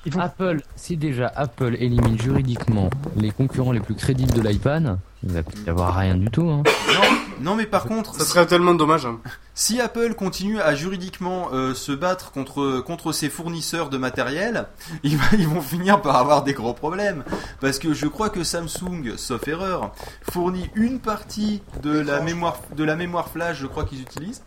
Vont- 0.07 0.20
Apple, 0.20 0.60
si 0.76 0.97
déjà 0.98 1.32
Apple 1.34 1.76
élimine 1.81 2.18
juridiquement 2.20 2.90
les 3.16 3.31
concurrents 3.31 3.73
les 3.73 3.81
plus 3.81 3.94
crédibles 3.94 4.32
de 4.32 4.42
l'iPad, 4.42 4.98
il 5.24 5.32
va 5.32 5.42
plus 5.42 5.62
y 5.64 5.68
avoir 5.70 5.97
rien 5.97 6.14
du 6.14 6.30
tout. 6.30 6.48
Hein. 6.48 6.62
Non, 6.92 7.18
non, 7.40 7.56
mais 7.56 7.66
par 7.66 7.84
contre, 7.84 8.14
Ça 8.16 8.24
serait 8.24 8.47
tellement 8.47 8.74
dommage. 8.74 9.06
hein. 9.06 9.18
Si 9.55 9.80
Apple 9.80 10.14
continue 10.14 10.60
à 10.60 10.74
juridiquement 10.76 11.48
euh, 11.52 11.74
se 11.74 11.90
battre 11.92 12.30
contre 12.30 12.80
contre 12.80 13.10
ses 13.12 13.28
fournisseurs 13.28 13.90
de 13.90 13.98
matériel, 13.98 14.66
ils, 15.02 15.16
va- 15.16 15.24
ils 15.36 15.48
vont 15.48 15.60
finir 15.60 16.00
par 16.00 16.16
avoir 16.16 16.44
des 16.44 16.52
gros 16.52 16.74
problèmes 16.74 17.24
parce 17.60 17.78
que 17.80 17.92
je 17.94 18.06
crois 18.06 18.30
que 18.30 18.44
Samsung, 18.44 19.16
sauf 19.16 19.47
erreur, 19.48 19.92
fournit 20.30 20.70
une 20.76 21.00
partie 21.00 21.62
de 21.82 21.98
la 21.98 22.20
mémoire 22.20 22.60
de 22.76 22.84
la 22.84 22.94
mémoire 22.97 23.28
flash, 23.28 23.58
je 23.58 23.66
crois 23.66 23.84
qu'ils 23.84 24.00
utilisent. 24.02 24.42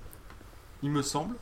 Il 0.83 0.89
me 0.91 1.01
semble. 1.03 1.35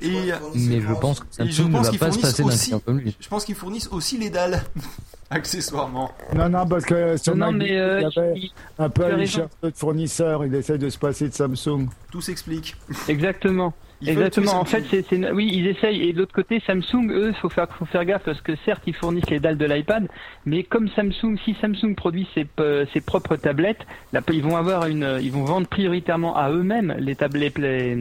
Et 0.00 0.10
Mais 0.54 0.80
je 0.80 0.92
pense 1.00 1.20
que 1.20 1.24
et 1.42 1.46
je 1.46 1.52
Samsung 1.52 1.68
ne 1.68 1.72
pense 1.72 1.86
va 1.86 1.90
qu'ils 1.90 1.98
pas 1.98 2.06
se 2.06 2.18
fournissent 2.18 2.30
passer 2.30 2.42
d'un 2.42 2.48
aussi- 2.48 2.64
client 2.66 2.80
comme 2.84 2.98
lui. 2.98 3.16
je 3.18 3.28
pense 3.28 3.44
qu'ils 3.44 3.54
fournissent 3.54 3.88
aussi 3.88 4.18
les 4.18 4.28
dalles 4.30 4.62
accessoirement. 5.30 6.12
Non, 6.34 6.48
non, 6.48 6.66
parce 6.66 6.84
que 6.84 7.16
sur 7.16 7.34
Non, 7.36 7.50
mais 7.52 7.76
euh, 7.78 8.00
il 8.00 8.02
y 8.14 8.18
avait 8.20 8.32
il- 8.38 8.52
un 8.78 8.88
peu 8.90 9.24
cherche 9.26 9.48
d'autres 9.62 9.78
fournisseurs, 9.78 10.44
il 10.44 10.54
essaie 10.54 10.78
de 10.78 10.90
se 10.90 10.98
passer 10.98 11.28
de 11.28 11.34
Samsung. 11.34 11.88
Tout 12.10 12.20
s'explique. 12.20 12.76
Exactement. 13.08 13.72
Ils 14.00 14.10
Exactement. 14.10 14.60
En 14.60 14.64
fait, 14.64 14.84
c'est, 14.90 15.06
c'est- 15.08 15.30
oui, 15.32 15.48
ils 15.52 15.66
essayent. 15.66 16.02
Et 16.02 16.12
de 16.12 16.18
l'autre 16.18 16.34
côté, 16.34 16.60
Samsung, 16.66 17.10
eux, 17.10 17.32
faut 17.40 17.48
faire, 17.48 17.68
faut 17.70 17.84
faire 17.86 18.04
gaffe 18.04 18.22
parce 18.24 18.40
que 18.40 18.52
certes, 18.64 18.82
ils 18.86 18.94
fournissent 18.94 19.30
les 19.30 19.40
dalles 19.40 19.56
de 19.56 19.64
l'iPad, 19.64 20.08
mais 20.44 20.62
comme 20.64 20.88
Samsung, 20.88 21.36
si 21.44 21.54
Samsung 21.60 21.94
produit 21.96 22.28
ses, 22.34 22.46
ses 22.92 23.00
propres 23.00 23.36
tablettes, 23.36 23.86
là, 24.12 24.20
ils 24.32 24.42
vont 24.42 24.56
avoir 24.56 24.86
une, 24.86 25.18
ils 25.22 25.32
vont 25.32 25.44
vendre 25.44 25.66
prioritairement 25.68 26.36
à 26.36 26.50
eux-mêmes 26.50 26.94
les 26.98 27.14
tablettes, 27.16 27.56
les, 27.58 27.96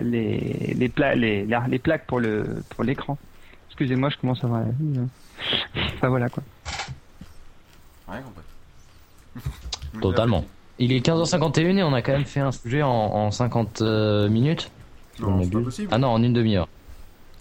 les, 0.00 0.74
les, 0.76 0.88
pla- 0.88 1.14
les, 1.14 1.44
la- 1.46 1.66
les 1.68 1.78
plaques 1.78 2.06
pour 2.06 2.20
le, 2.20 2.44
pour 2.70 2.82
l'écran. 2.82 3.16
Excusez-moi, 3.68 4.08
je 4.10 4.16
commence 4.18 4.42
à 4.42 4.46
avoir 4.46 4.60
la 4.62 4.66
vie, 4.70 4.98
hein. 4.98 5.08
Enfin 5.96 6.08
voilà 6.08 6.28
quoi. 6.28 6.42
Rien 8.08 8.22
compris. 8.22 8.42
Totalement. 10.00 10.44
Il 10.78 10.92
est 10.92 11.04
15h51 11.06 11.78
et 11.78 11.82
on 11.82 11.92
a 11.92 12.02
quand 12.02 12.12
même 12.12 12.24
fait 12.24 12.40
un 12.40 12.50
sujet 12.52 12.82
en, 12.82 12.88
en 12.90 13.30
50 13.30 13.82
euh, 13.82 14.28
minutes. 14.28 14.70
Non, 15.20 15.28
on 15.28 15.42
c'est 15.44 15.50
pas 15.50 15.60
possible. 15.60 15.88
Ah 15.92 15.98
non, 15.98 16.08
en 16.08 16.22
une 16.22 16.32
demi-heure. 16.32 16.68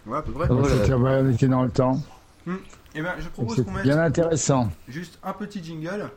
Ouais, 0.06 0.18
à 0.18 0.22
peu 0.22 0.32
près. 0.32 0.48
C'était- 0.48 0.94
ouais, 0.94 1.20
on 1.24 1.30
était 1.32 1.48
dans 1.48 1.64
le 1.64 1.70
temps. 1.72 2.00
Eh 2.96 3.02
ben, 3.02 3.14
je 3.20 3.28
propose 3.30 3.56
C'est 3.56 3.64
qu'on 3.66 3.72
mette 3.72 3.84
bien 3.84 3.98
intéressant. 4.00 4.70
juste 4.88 5.18
un 5.24 5.34
petit 5.34 5.64
jingle 5.64 6.10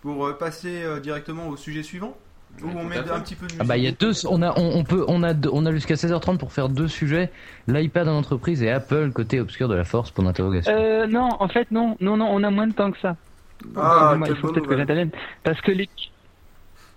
pour 0.00 0.26
euh, 0.26 0.32
passer 0.38 0.82
euh, 0.82 1.00
directement 1.00 1.48
au 1.48 1.56
sujet 1.56 1.82
suivant. 1.82 2.16
Où 2.62 2.66
on 2.68 2.84
met 2.84 2.98
un 2.98 3.20
petit 3.20 3.34
peu 3.34 3.46
de 3.46 3.52
musique. 3.52 3.60
Ah 3.60 3.64
bah 3.64 3.78
il 3.78 3.84
y 3.84 3.86
a 3.86 3.92
deux, 3.92 4.12
on 4.26 4.42
a, 4.42 4.52
on, 4.58 4.76
on 4.78 4.84
peut, 4.84 5.06
on 5.08 5.22
a, 5.22 5.32
deux- 5.32 5.48
on 5.52 5.64
a 5.64 5.72
jusqu'à 5.72 5.94
16h30 5.94 6.36
pour 6.36 6.52
faire 6.52 6.68
deux 6.68 6.86
sujets, 6.86 7.30
l'iPad 7.66 8.06
en 8.08 8.16
entreprise 8.18 8.62
et 8.62 8.70
Apple 8.70 9.10
côté 9.12 9.40
obscur 9.40 9.68
de 9.68 9.74
la 9.74 9.84
force 9.84 10.10
pour 10.10 10.22
l'interrogation. 10.22 10.70
Euh, 10.70 11.06
non, 11.06 11.30
en 11.40 11.48
fait, 11.48 11.70
non, 11.70 11.96
non, 12.00 12.18
non, 12.18 12.26
on 12.30 12.42
a 12.42 12.50
moins 12.50 12.66
de 12.66 12.74
temps 12.74 12.90
que 12.92 12.98
ça. 13.00 13.16
Ah, 13.74 14.12
Excusez-moi, 14.18 14.26
quelle 14.26 14.36
il 14.36 14.40
faut 14.40 14.46
bonne 14.48 14.54
peut-être 14.54 14.54
que 14.54 14.60
nouvelle. 14.60 14.78
j'intervienne. 14.80 15.10
Parce 15.44 15.60
que 15.62 15.72
l'ép- 15.72 15.90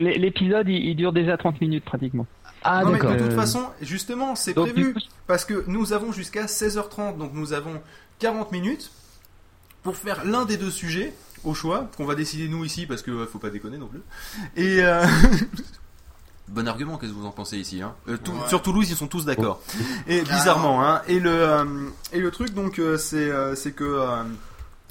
l'é- 0.02 0.18
l'épisode, 0.18 0.68
il, 0.68 0.76
il 0.90 0.96
dure 0.98 1.14
déjà 1.14 1.38
30 1.38 1.62
minutes 1.62 1.86
pratiquement. 1.86 2.28
Ah 2.68 2.84
non, 2.84 2.92
mais 2.92 3.00
de 3.00 3.06
Euh, 3.06 3.28
toute 3.28 3.36
façon, 3.36 3.68
justement, 3.82 4.36
c'est 4.36 4.54
donc, 4.54 4.72
prévu 4.74 4.96
parce 5.28 5.46
que 5.46 5.64
nous 5.68 5.94
avons 5.94 6.12
jusqu'à 6.12 6.46
16h30, 6.48 7.18
donc 7.18 7.32
nous 7.34 7.54
avons 7.54 7.82
40 8.20 8.52
minutes 8.52 8.92
pour 9.84 9.96
faire 9.96 10.26
l'un 10.26 10.46
des 10.46 10.58
deux 10.58 10.72
sujets 10.72 11.14
au 11.44 11.54
choix 11.54 11.90
qu'on 11.96 12.06
va 12.06 12.16
décider 12.16 12.48
nous 12.48 12.66
ici 12.66 12.86
parce 12.88 13.02
que 13.04 13.12
euh, 13.12 13.26
faut 13.28 13.38
pas 13.40 13.52
déconner 13.52 13.78
non 13.78 13.88
plus. 13.88 14.02
Et 14.56 14.80
euh, 14.84 15.06
bon 16.48 16.68
argument, 16.68 16.98
qu'est-ce 16.98 17.12
que 17.12 17.18
vous 17.18 17.26
en 17.28 17.32
pensez 17.32 17.58
ici 17.58 17.82
hein? 17.82 17.94
Euh, 18.08 18.18
tout- 18.18 18.32
Ouais. 18.32 18.50
Sur 18.50 18.62
Toulouse, 18.62 18.90
ils 18.90 18.96
sont 18.96 19.08
tous 19.08 19.26
d'accord. 19.26 19.62
Et 20.08 20.22
Carrément. 20.24 20.38
bizarrement, 20.40 20.86
hein. 20.88 21.02
Et 21.08 21.20
le 21.20 21.30
euh, 21.32 21.66
et 22.14 22.20
le 22.20 22.32
truc 22.32 22.54
donc 22.54 22.80
euh, 22.80 22.98
c'est 22.98 23.30
euh, 23.30 23.56
c'est 23.56 23.74
que 23.74 23.84
euh, 23.84 24.24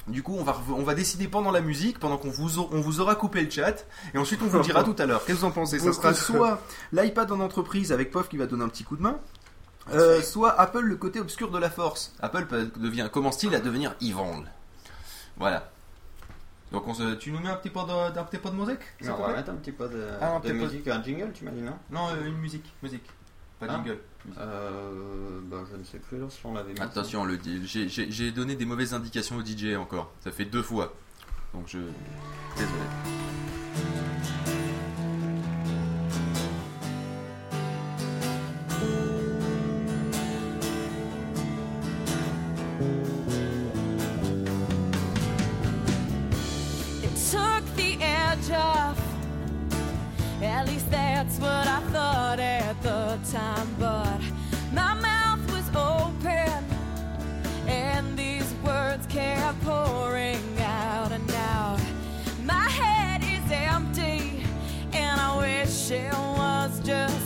du 0.07 0.21
coup, 0.23 0.35
on 0.37 0.43
va, 0.43 0.51
rev- 0.53 0.73
on 0.77 0.83
va 0.83 0.93
décider 0.95 1.27
pendant 1.27 1.51
la 1.51 1.61
musique, 1.61 1.99
pendant 1.99 2.17
qu'on 2.17 2.29
vous, 2.29 2.59
a- 2.59 2.67
on 2.71 2.79
vous 2.81 2.99
aura 2.99 3.15
coupé 3.15 3.41
le 3.41 3.49
chat, 3.49 3.85
et 4.13 4.17
ensuite 4.17 4.39
on 4.43 4.45
vous 4.47 4.57
le 4.57 4.63
dira 4.63 4.83
tout 4.83 4.95
à 4.99 5.05
l'heure. 5.05 5.25
Qu'est-ce 5.25 5.37
que 5.37 5.41
vous 5.41 5.47
en 5.47 5.51
pensez? 5.51 5.79
Ça 5.79 5.93
sera 5.93 6.13
soit 6.37 6.61
l'iPad 6.91 7.31
en 7.31 7.39
entreprise 7.39 7.91
avec 7.91 8.11
POF 8.11 8.29
qui 8.29 8.37
va 8.37 8.45
donner 8.45 8.63
un 8.63 8.69
petit 8.69 8.83
coup 8.83 8.97
de 8.97 9.01
main, 9.01 9.17
euh, 9.93 10.21
soit 10.21 10.59
Apple 10.59 10.81
le 10.81 10.95
côté 10.95 11.19
obscur 11.19 11.49
de 11.51 11.57
la 11.59 11.69
force. 11.69 12.13
Apple 12.21 12.45
devient, 12.77 13.09
commence-t-il 13.11 13.53
à 13.55 13.59
devenir 13.59 13.95
evil 14.01 14.43
Voilà. 15.37 15.71
Donc 16.71 16.87
on 16.87 16.93
se, 16.93 17.13
tu 17.15 17.31
nous 17.31 17.39
mets 17.39 17.49
un 17.49 17.55
petit 17.55 17.69
peu 17.69 17.79
de, 17.81 18.19
un 18.19 18.23
petit 18.23 18.37
peu 18.39 18.49
de 18.49 18.55
musique 18.55 18.79
on 19.01 19.05
va 19.27 19.33
mettre 19.35 19.51
un 19.51 19.55
petit 19.55 19.71
peu 19.71 19.87
de, 19.87 20.07
Ah, 20.19 20.35
un 20.35 20.39
de 20.39 20.51
musique, 20.65 20.87
un 20.87 21.01
jingle, 21.03 21.31
tu 21.33 21.45
m'as 21.45 21.51
dit, 21.51 21.61
non? 21.61 21.77
Non, 21.91 22.07
euh, 22.09 22.25
une 22.27 22.37
musique, 22.37 22.73
musique. 22.81 23.05
Pas 23.67 23.73
Ah. 23.73 23.75
jingle. 23.83 23.97
Euh, 24.39 25.39
bah, 25.45 25.57
je 25.71 25.77
ne 25.77 25.83
sais 25.83 25.99
plus 25.99 26.17
si 26.29 26.39
on 26.45 26.53
l'avait 26.53 26.73
mis. 26.73 26.79
Attention, 26.79 27.25
le, 27.25 27.37
j'ai- 27.65 27.87
j'ai 27.89 28.09
j'ai 28.11 28.31
donné 28.31 28.55
des 28.55 28.65
mauvaises 28.65 28.93
indications 28.93 29.37
au 29.37 29.43
DJ 29.45 29.75
encore. 29.77 30.11
Ça 30.21 30.31
fait 30.31 30.45
deux 30.45 30.63
fois. 30.63 30.93
Donc 31.53 31.65
je. 31.67 31.77
Désolé. 32.57 32.71
That's 50.95 51.37
what 51.39 51.67
I 51.67 51.81
thought 51.93 52.39
at 52.39 52.81
the 52.81 53.19
time. 53.31 53.69
But 53.77 54.21
my 54.71 54.93
mouth 54.93 55.43
was 55.51 55.67
open, 55.75 56.63
and 57.67 58.17
these 58.17 58.49
words 58.63 59.05
kept 59.07 59.59
pouring 59.63 60.45
out 60.61 61.11
and 61.11 61.29
out. 61.31 61.81
My 62.43 62.67
head 62.81 63.21
is 63.35 63.45
empty, 63.51 64.43
and 64.93 65.19
I 65.19 65.31
wish 65.45 65.91
it 65.91 66.13
was 66.13 66.79
just 66.79 67.24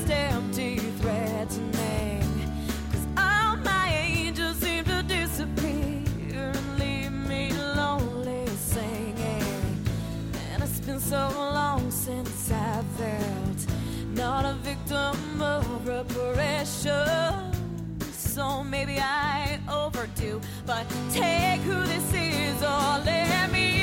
reparation. 16.00 17.52
So 18.12 18.64
maybe 18.64 19.00
I 19.00 19.60
overdo, 19.70 20.40
but 20.66 20.86
take 21.12 21.60
who 21.62 21.84
this 21.84 22.14
is 22.14 22.64
or 22.64 23.04
let 23.06 23.52
me 23.52 23.79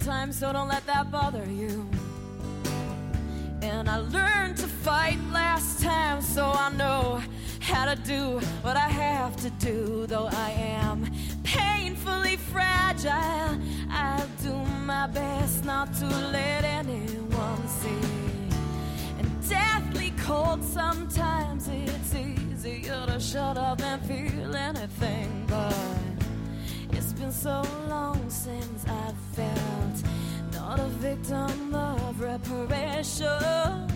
time, 0.00 0.32
so 0.32 0.52
don't 0.52 0.68
let 0.68 0.84
that 0.86 1.10
bother 1.10 1.44
you. 1.44 1.88
And 3.62 3.88
I 3.88 3.98
learned 3.98 4.56
to 4.58 4.66
fight 4.66 5.18
last 5.32 5.82
time, 5.82 6.22
so 6.22 6.46
I 6.46 6.72
know 6.72 7.22
how 7.60 7.84
to 7.84 7.96
do 8.02 8.40
what 8.62 8.76
I 8.76 8.88
have 8.88 9.36
to 9.36 9.50
do, 9.50 10.06
though 10.06 10.28
I 10.32 10.50
am 10.52 11.10
painfully 11.44 12.36
fragile. 12.36 13.58
I'll 13.90 14.28
do 14.42 14.54
my 14.86 15.06
best 15.06 15.64
not 15.64 15.92
to 15.94 16.06
let 16.06 16.64
anyone 16.64 17.68
see. 17.68 18.08
And 19.18 19.48
deathly 19.48 20.12
cold 20.22 20.64
sometimes 20.64 21.68
it's 21.68 22.14
easier 22.14 23.04
to 23.06 23.20
shut 23.20 23.58
up 23.58 23.82
and 23.82 24.00
feel 24.06 24.56
anything, 24.56 25.44
but 25.46 25.99
so 27.30 27.62
long 27.88 28.28
since 28.28 28.84
I 28.86 29.12
felt 29.34 30.02
not 30.52 30.80
a 30.80 30.88
victim 30.98 31.74
of 31.74 32.20
reparation. 32.20 33.86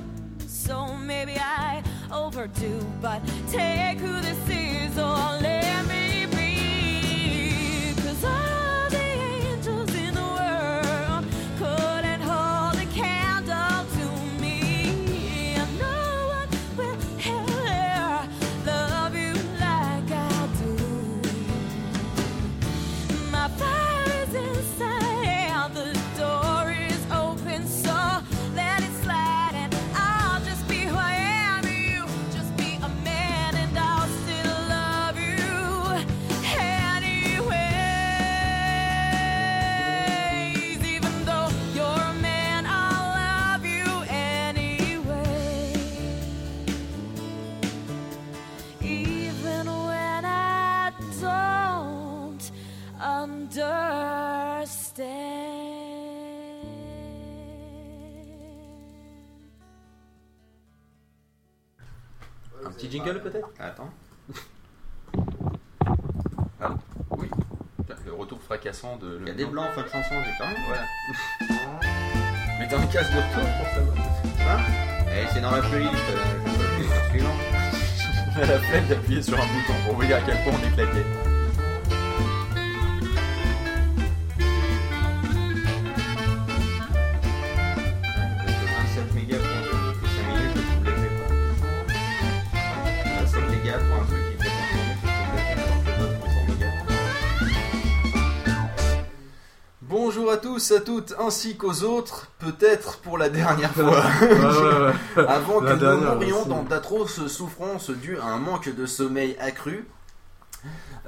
So 0.47 0.95
maybe 0.97 1.37
I 1.37 1.83
overdo, 2.13 2.81
but 3.03 3.21
take 3.51 3.99
who 3.99 4.14
Attends. 63.75 63.91
Ah, 66.61 66.75
oui. 67.19 67.29
Le 68.07 68.13
retour 68.13 68.41
fracassant 68.41 68.97
de. 68.97 69.19
Il 69.23 69.29
y 69.29 69.31
a 69.31 69.35
des 69.35 69.45
blancs 69.45 69.67
en 69.69 69.73
fin 69.73 69.83
de 69.83 69.89
chanson, 69.89 70.15
j'ai 70.25 70.33
quand 70.39 70.47
même. 70.47 70.57
Voilà. 70.67 70.83
Mais 72.59 72.69
t'as 72.69 72.79
un 72.79 72.87
casque 72.87 73.13
de 73.13 73.17
retour 73.19 73.51
pour 73.59 73.67
ça 74.39 74.59
Eh, 75.09 75.27
c'est 75.33 75.41
dans 75.41 75.51
la 75.51 75.61
playlist. 75.61 75.95
euh, 75.95 77.11
suivant. 77.11 77.35
On 78.37 78.43
a 78.43 78.47
la 78.47 78.59
flemme 78.61 78.87
d'appuyer 78.87 79.23
sur 79.23 79.35
un 79.35 79.47
bouton 79.47 79.75
pour 79.87 79.95
vous 79.97 80.05
dire 80.05 80.17
à 80.17 80.21
quel 80.21 80.37
point 80.43 80.53
on 80.61 80.67
est 80.67 80.75
claqué. 80.75 81.03
Tous, 100.69 100.75
à 100.75 100.81
toutes, 100.81 101.15
ainsi 101.19 101.57
qu'aux 101.57 101.83
autres, 101.83 102.29
peut-être 102.39 102.99
pour 102.99 103.19
la 103.19 103.29
dernière 103.29 103.71
fois. 103.75 104.03
Avant 105.29 105.61
que 105.61 105.73
nous 105.75 106.01
mourions 106.15 106.41
aussi. 106.41 106.49
dans 106.49 106.63
d'atroces 106.63 107.27
souffrances 107.27 107.91
dues 107.91 108.19
à 108.19 108.27
un 108.27 108.39
manque 108.39 108.75
de 108.75 108.87
sommeil 108.87 109.37
accru. 109.41 109.87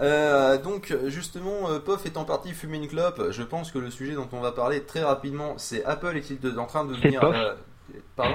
Euh, 0.03 0.59
donc 0.59 0.95
justement, 1.07 1.71
euh, 1.71 1.79
Pof 1.79 2.05
étant 2.05 2.25
parti 2.25 2.53
fumer 2.53 2.77
une 2.77 2.89
clope, 2.89 3.31
je 3.31 3.43
pense 3.43 3.71
que 3.73 3.79
le 3.79 3.91
sujet 3.91 4.13
dont 4.13 4.29
on 4.33 4.41
va 4.41 4.53
parler 4.53 4.83
très 4.83 5.03
rapidement, 5.03 5.55
c'est 5.57 5.83
Apple 5.87 6.15
est-il 6.17 6.39
de- 6.39 6.59
en 6.59 6.67
train 6.67 6.85
de 6.85 6.95
devenir... 6.95 7.25
Euh, 7.25 7.55
pardon 8.15 8.35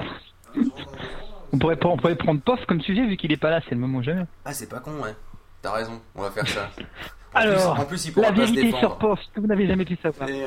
On 1.52 1.58
pourrait, 1.58 1.78
on 1.84 1.96
pourrait 1.96 2.16
prendre 2.16 2.40
POF 2.40 2.66
comme 2.66 2.80
sujet 2.80 3.06
vu 3.06 3.16
qu'il 3.16 3.30
est 3.30 3.36
pas 3.36 3.50
là, 3.50 3.60
c'est 3.68 3.76
le 3.76 3.80
moment 3.80 4.02
jamais. 4.02 4.24
Ah 4.44 4.52
c'est 4.52 4.68
pas 4.68 4.80
con 4.80 4.90
ouais, 5.02 5.14
t'as 5.62 5.70
raison, 5.72 6.00
on 6.16 6.22
va 6.22 6.30
faire 6.32 6.48
ça. 6.48 6.68
En 7.34 7.38
Alors, 7.38 7.74
plus, 7.74 7.82
en 7.82 7.86
plus 7.86 8.04
il 8.06 8.12
pourra 8.12 8.26
la 8.26 8.32
pas 8.32 8.46
se 8.46 8.52
vérité 8.52 8.62
défendre. 8.64 8.80
sur 8.88 8.98
POF, 8.98 9.18
que 9.34 9.40
vous 9.40 9.46
n'avez 9.46 9.66
jamais 9.66 9.84
pu 9.84 9.96
savoir. 10.02 10.28
Et, 10.28 10.44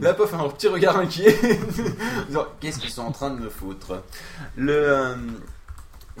Là, 0.00 0.12
Pof 0.14 0.34
a 0.34 0.38
un 0.38 0.48
petit 0.48 0.68
regard 0.68 0.96
inquiet. 0.98 1.36
Qu'est-ce 2.60 2.78
qu'ils 2.80 2.90
sont 2.90 3.02
en 3.02 3.12
train 3.12 3.30
de 3.30 3.38
me 3.40 3.48
foutre 3.48 4.02
Le, 4.56 4.72
euh, 4.72 5.14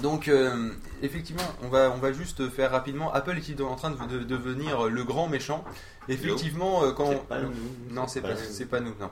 Donc, 0.00 0.28
euh, 0.28 0.70
effectivement, 1.02 1.42
on 1.64 1.68
va, 1.68 1.90
on 1.94 1.98
va 1.98 2.12
juste 2.12 2.48
faire 2.50 2.70
rapidement. 2.70 3.12
Apple 3.12 3.36
est-il 3.36 3.60
en 3.62 3.74
train 3.74 3.90
de, 3.90 3.96
de- 4.06 4.18
de 4.20 4.24
devenir 4.24 4.84
le 4.86 5.02
grand 5.02 5.26
méchant? 5.28 5.64
Effectivement, 6.08 6.84
euh, 6.84 6.92
quand. 6.92 7.14
pas 7.26 7.40
nous. 7.40 7.50
Non, 7.90 8.06
c'est 8.06 8.20
pas 8.22 8.36
c'est 8.36 8.64
pas 8.66 8.80
nous, 8.80 8.94
non. 9.00 9.10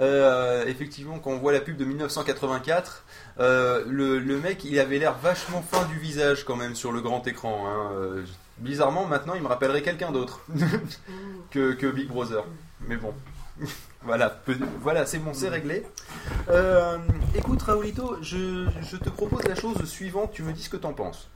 Euh, 0.00 0.64
effectivement, 0.66 1.18
quand 1.18 1.30
on 1.32 1.38
voit 1.38 1.52
la 1.52 1.60
pub 1.60 1.76
de 1.76 1.84
1984, 1.84 3.04
euh, 3.40 3.84
le, 3.86 4.18
le 4.20 4.38
mec, 4.38 4.64
il 4.64 4.78
avait 4.78 4.98
l'air 4.98 5.14
vachement 5.18 5.60
fin 5.60 5.84
du 5.86 5.98
visage 5.98 6.44
quand 6.44 6.56
même 6.56 6.74
sur 6.76 6.92
le 6.92 7.00
grand 7.00 7.26
écran. 7.26 7.64
hein. 7.66 7.90
Bizarrement, 8.60 9.06
maintenant, 9.06 9.34
il 9.34 9.42
me 9.42 9.48
rappellerait 9.48 9.82
quelqu'un 9.82 10.10
d'autre 10.10 10.40
que, 11.50 11.72
que 11.72 11.86
Big 11.86 12.08
Brother. 12.08 12.44
Mais 12.86 12.96
bon. 12.96 13.14
Voilà, 14.04 14.30
peu- 14.30 14.56
voilà, 14.80 15.04
c'est 15.06 15.18
bon, 15.18 15.34
c'est 15.34 15.48
réglé. 15.48 15.84
Euh, 16.48 16.96
écoute 17.34 17.60
Raoulito, 17.62 18.16
je, 18.22 18.66
je 18.80 18.96
te 18.96 19.08
propose 19.10 19.42
la 19.48 19.56
chose 19.56 19.84
suivante, 19.86 20.30
tu 20.32 20.44
me 20.44 20.52
dis 20.52 20.62
ce 20.62 20.70
que 20.70 20.76
t'en 20.76 20.92
penses. 20.92 21.28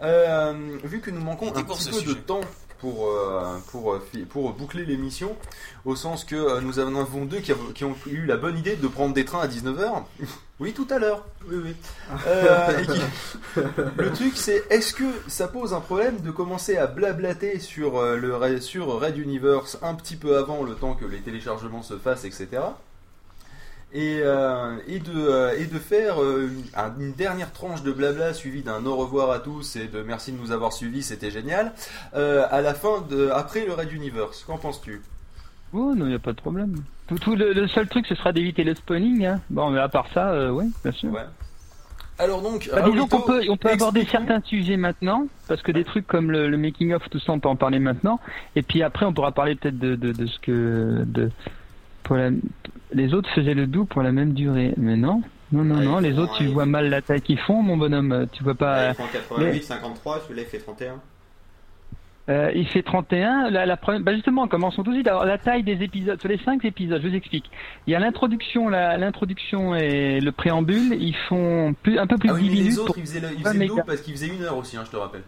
Euh, 0.00 0.78
vu 0.84 1.00
que 1.00 1.10
nous 1.10 1.20
manquons 1.20 1.52
un 1.54 1.64
pour 1.64 1.76
petit 1.76 1.90
peu 1.90 2.02
de 2.02 2.14
temps 2.14 2.40
pour, 2.78 3.08
euh, 3.08 3.58
pour, 3.72 3.98
pour 4.30 4.52
boucler 4.52 4.84
l'émission, 4.86 5.36
au 5.84 5.96
sens 5.96 6.24
que 6.24 6.60
nous 6.60 6.78
en 6.78 6.94
avons 6.94 7.24
deux 7.24 7.40
qui, 7.40 7.52
qui 7.74 7.84
ont 7.84 7.96
eu 8.06 8.24
la 8.24 8.36
bonne 8.36 8.56
idée 8.56 8.76
de 8.76 8.86
prendre 8.86 9.12
des 9.12 9.24
trains 9.24 9.40
à 9.40 9.48
19h. 9.48 10.04
Oui, 10.60 10.72
tout 10.72 10.86
à 10.90 10.98
l'heure. 10.98 11.24
Oui, 11.48 11.56
oui. 11.62 11.76
Euh, 12.26 12.78
et 12.80 12.86
qui- 12.86 13.60
Le 13.96 14.12
truc, 14.12 14.32
c'est 14.36 14.64
est-ce 14.70 14.92
que 14.92 15.04
ça 15.28 15.46
pose 15.46 15.72
un 15.72 15.80
problème 15.80 16.20
de 16.20 16.32
commencer 16.32 16.76
à 16.76 16.88
blablater 16.88 17.60
sur, 17.60 17.98
euh, 17.98 18.16
le, 18.16 18.60
sur 18.60 18.86
Red 19.00 19.16
Universe 19.18 19.78
un 19.82 19.94
petit 19.94 20.16
peu 20.16 20.36
avant 20.36 20.64
le 20.64 20.74
temps 20.74 20.94
que 20.94 21.04
les 21.04 21.20
téléchargements 21.20 21.82
se 21.82 21.96
fassent, 21.96 22.24
etc. 22.24 22.48
Et, 23.92 24.18
euh, 24.22 24.76
et, 24.88 24.98
de, 24.98 25.12
euh, 25.16 25.56
et 25.58 25.64
de 25.66 25.78
faire 25.78 26.20
euh, 26.22 26.50
un- 26.76 26.92
une 26.98 27.12
dernière 27.12 27.52
tranche 27.52 27.82
de 27.84 27.92
blabla 27.92 28.34
suivie 28.34 28.62
d'un 28.62 28.84
au 28.84 28.96
revoir 28.96 29.30
à 29.30 29.38
tous 29.38 29.76
et 29.76 29.86
de 29.86 30.02
merci 30.02 30.32
de 30.32 30.38
nous 30.38 30.50
avoir 30.50 30.72
suivis, 30.74 31.02
c'était 31.04 31.30
génial, 31.30 31.72
euh, 32.14 32.46
à 32.50 32.60
la 32.60 32.74
fin 32.74 33.00
de, 33.08 33.30
après 33.30 33.64
le 33.64 33.72
Red 33.72 33.92
Universe. 33.92 34.44
Qu'en 34.44 34.58
penses-tu? 34.58 35.00
Oh 35.72 35.94
non, 35.96 36.06
il 36.08 36.14
a 36.14 36.18
pas 36.18 36.32
de 36.32 36.40
problème. 36.40 36.82
Tout, 37.08 37.18
tout 37.18 37.36
le, 37.36 37.52
le 37.52 37.66
seul 37.68 37.88
truc, 37.88 38.06
ce 38.06 38.14
sera 38.14 38.32
d'éviter 38.32 38.64
le 38.64 38.74
spawning. 38.74 39.24
Hein. 39.26 39.40
Bon, 39.50 39.70
mais 39.70 39.80
à 39.80 39.88
part 39.88 40.06
ça, 40.12 40.30
euh, 40.30 40.50
oui, 40.50 40.66
bien 40.82 40.92
sûr. 40.92 41.10
Ouais. 41.12 41.20
Alors 42.20 42.42
donc, 42.42 42.68
Bah, 42.72 42.82
disons 42.82 43.06
Raoulito, 43.06 43.06
qu'on 43.06 43.20
peut, 43.22 43.42
on 43.48 43.56
peut 43.56 43.70
aborder 43.70 44.04
certains 44.04 44.40
sujets 44.42 44.76
maintenant, 44.76 45.26
parce 45.46 45.62
que 45.62 45.70
des 45.70 45.84
trucs 45.84 46.06
comme 46.06 46.30
le, 46.32 46.48
le 46.48 46.56
making 46.58 46.92
of, 46.92 47.08
tout 47.10 47.20
ça, 47.20 47.32
on 47.32 47.38
peut 47.38 47.48
en 47.48 47.54
parler 47.56 47.78
maintenant. 47.78 48.18
Et 48.56 48.62
puis 48.62 48.82
après, 48.82 49.06
on 49.06 49.12
pourra 49.12 49.30
parler 49.32 49.54
peut-être 49.54 49.78
de, 49.78 49.94
de, 49.94 50.12
de 50.12 50.26
ce 50.26 50.38
que 50.40 51.04
de 51.06 51.30
pour 52.02 52.16
la, 52.16 52.30
les 52.92 53.14
autres 53.14 53.28
faisaient 53.30 53.54
le 53.54 53.66
doux 53.66 53.84
pour 53.84 54.02
la 54.02 54.10
même 54.12 54.32
durée, 54.32 54.74
mais 54.76 54.96
non. 54.96 55.22
Non, 55.52 55.62
non, 55.64 55.76
non, 55.76 55.98
les 56.00 56.18
autres, 56.18 56.34
un- 56.34 56.38
tu 56.38 56.46
vois 56.48 56.66
mal 56.66 56.90
la 56.90 57.00
taille 57.02 57.22
qu'ils 57.22 57.38
font, 57.38 57.62
mon 57.62 57.76
bonhomme. 57.76 58.26
Tu 58.32 58.42
vois 58.42 58.54
pas. 58.54 58.90
Ils 58.90 58.94
font 58.94 59.04
88, 59.12 59.62
53, 59.62 60.20
celui-là 60.26 60.42
il 60.42 60.48
fait 60.48 60.58
31. 60.58 60.94
Euh, 62.28 62.50
il 62.54 62.66
fait 62.68 62.82
31. 62.82 63.48
La, 63.50 63.64
la 63.64 63.76
première, 63.78 64.00
bah 64.02 64.12
justement, 64.14 64.46
commençons 64.48 64.82
tout 64.82 64.90
de 64.90 64.96
suite. 64.96 65.08
Alors, 65.08 65.24
la 65.24 65.38
taille 65.38 65.62
des 65.62 65.82
épisodes, 65.82 66.20
sur 66.20 66.28
les 66.28 66.38
cinq 66.38 66.64
épisodes, 66.64 67.00
je 67.02 67.08
vous 67.08 67.14
explique. 67.14 67.50
Il 67.86 67.92
y 67.92 67.96
a 67.96 67.98
l'introduction, 68.00 68.68
l'introduction 68.68 69.74
et 69.74 70.20
le 70.20 70.30
préambule. 70.32 70.92
Ils 71.00 71.16
font 71.28 71.74
plus, 71.82 71.98
un 71.98 72.06
peu 72.06 72.18
plus 72.18 72.28
Ah 72.30 72.34
de 72.34 72.38
oui, 72.38 72.44
10 72.44 72.48
mais 72.50 72.54
minutes. 72.56 72.70
les 72.72 72.78
autres, 72.80 72.94
ils 72.98 73.00
faisaient 73.06 73.20
le, 73.20 73.28
ils 73.28 73.36
20 73.36 73.38
faisaient 73.44 73.52
le 73.54 73.58
mégas. 73.58 73.74
double 73.74 73.84
parce 73.86 74.00
qu'ils 74.02 74.14
faisaient 74.14 74.28
une 74.28 74.42
heure 74.42 74.56
aussi, 74.58 74.76
hein, 74.76 74.82
je 74.84 74.90
te 74.90 74.96
rappelle. 74.96 75.22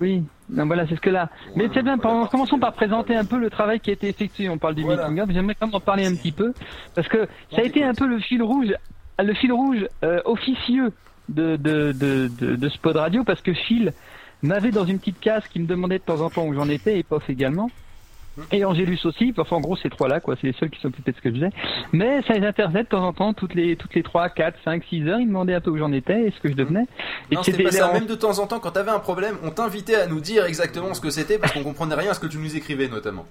Oui, 0.00 0.22
non, 0.50 0.66
voilà, 0.66 0.86
c'est 0.86 0.96
ce 0.96 1.00
que 1.00 1.08
là. 1.10 1.30
Mais 1.54 1.68
c'est 1.72 1.82
bien, 1.82 1.96
par- 1.98 2.28
commençons 2.28 2.58
par 2.58 2.72
présenter 2.74 3.14
un 3.16 3.24
peu 3.24 3.38
le 3.38 3.48
travail 3.48 3.80
qui 3.80 3.90
a 3.90 3.92
été 3.94 4.08
effectué. 4.08 4.48
On 4.48 4.58
parle 4.58 4.74
du 4.74 4.82
Voilà. 4.82 5.08
making 5.08 5.20
of. 5.22 5.30
J'aimerais 5.32 5.54
quand 5.54 5.66
même 5.66 5.74
en 5.74 5.80
parler 5.80 6.06
un 6.06 6.14
petit 6.14 6.32
peu 6.32 6.52
parce 6.94 7.08
que 7.08 7.26
ça 7.50 7.60
a 7.60 7.64
été 7.64 7.82
un 7.82 7.94
peu 7.94 8.06
le 8.06 8.18
fil 8.18 8.42
rouge, 8.42 8.74
le 9.18 9.32
fil 9.34 9.52
rouge 9.52 9.86
euh, 10.04 10.20
officieux 10.26 10.92
de 11.30 11.56
de, 11.56 11.92
de, 11.92 12.28
de 12.38 12.56
de 12.56 12.98
radio 12.98 13.24
parce 13.24 13.40
que 13.40 13.52
Phil 13.54 13.92
m'avait 14.42 14.70
dans 14.70 14.84
une 14.84 14.98
petite 14.98 15.20
case 15.20 15.46
qui 15.48 15.60
me 15.60 15.66
demandait 15.66 15.98
de 15.98 16.04
temps 16.04 16.20
en 16.20 16.30
temps 16.30 16.46
où 16.46 16.54
j'en 16.54 16.68
étais 16.68 16.98
et 16.98 17.02
Pof 17.02 17.28
également. 17.28 17.70
Et 18.52 18.64
Angélus 18.66 19.00
aussi, 19.04 19.32
enfin 19.38 19.56
en 19.56 19.60
gros 19.60 19.76
ces 19.76 19.88
trois-là, 19.88 20.20
quoi, 20.20 20.36
c'est 20.38 20.48
les 20.48 20.52
seuls 20.52 20.68
qui 20.68 20.78
s'occupaient 20.80 21.12
de 21.12 21.16
ce 21.16 21.22
que 21.22 21.30
je 21.30 21.36
faisais. 21.36 21.50
Mais 21.92 22.20
ça 22.22 22.34
les 22.34 22.46
intéressait 22.46 22.82
de 22.82 22.88
temps 22.88 23.06
en 23.06 23.12
temps, 23.14 23.32
toutes 23.32 23.54
les 23.54 23.76
toutes 23.76 23.94
les 23.94 24.02
3, 24.02 24.28
4, 24.28 24.58
5, 24.62 24.84
6 24.84 25.08
heures, 25.08 25.18
ils 25.18 25.24
me 25.24 25.28
demandaient 25.28 25.54
un 25.54 25.60
peu 25.62 25.70
où 25.70 25.78
j'en 25.78 25.90
étais 25.92 26.24
et 26.24 26.30
ce 26.30 26.40
que 26.40 26.50
je 26.50 26.54
devenais. 26.54 26.84
Et 27.30 27.36
Non, 27.36 27.42
c'était 27.42 27.62
pas 27.62 27.70
ça. 27.70 27.92
Même 27.92 28.06
de 28.06 28.14
temps 28.14 28.38
en 28.38 28.46
temps, 28.46 28.60
quand 28.60 28.72
t'avais 28.72 28.90
un 28.90 28.98
problème, 28.98 29.36
on 29.42 29.50
t'invitait 29.50 29.94
à 29.94 30.06
nous 30.06 30.20
dire 30.20 30.44
exactement 30.44 30.92
ce 30.92 31.00
que 31.00 31.08
c'était 31.10 31.38
parce 31.38 31.52
qu'on 31.52 31.62
comprenait 31.62 31.94
rien 31.94 32.10
à 32.10 32.14
ce 32.14 32.20
que 32.20 32.26
tu 32.26 32.36
nous 32.36 32.54
écrivais 32.54 32.88
notamment. 32.88 33.26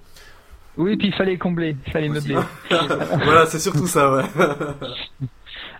Oui, 0.77 0.97
puis 0.97 1.07
il 1.07 1.13
fallait 1.13 1.37
combler, 1.37 1.77
il 1.85 1.91
fallait 1.91 2.09
meubler. 2.09 2.35
voilà, 2.69 3.45
c'est 3.45 3.59
surtout 3.59 3.87
ça, 3.87 4.11
ouais. 4.11 4.23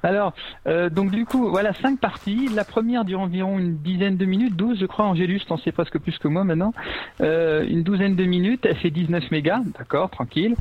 Alors, 0.06 0.34
euh, 0.68 0.92
donc 0.92 1.10
du 1.10 1.26
coup, 1.26 1.50
voilà 1.50 1.74
cinq 1.74 2.00
parties. 2.00 2.48
La 2.54 2.64
première 2.64 3.06
dure 3.06 3.22
environ 3.22 3.58
une 3.58 3.78
dizaine 3.78 4.18
de 4.18 4.26
minutes, 4.26 4.56
12 4.56 4.78
je 4.80 4.86
crois, 4.86 5.06
Angélus, 5.06 5.42
t'en 5.48 5.58
sais 5.58 5.72
presque 5.72 5.98
plus 5.98 6.16
que 6.20 6.28
moi 6.28 6.44
maintenant. 6.44 6.76
Euh, 7.22 7.66
une 7.68 7.82
douzaine 7.82 8.16
de 8.16 8.24
minutes, 8.24 8.68
elle 8.70 8.76
fait 8.76 8.92
19 8.92 9.32
mégas, 9.32 9.62
d'accord, 9.80 10.12
tranquille. 10.12 10.54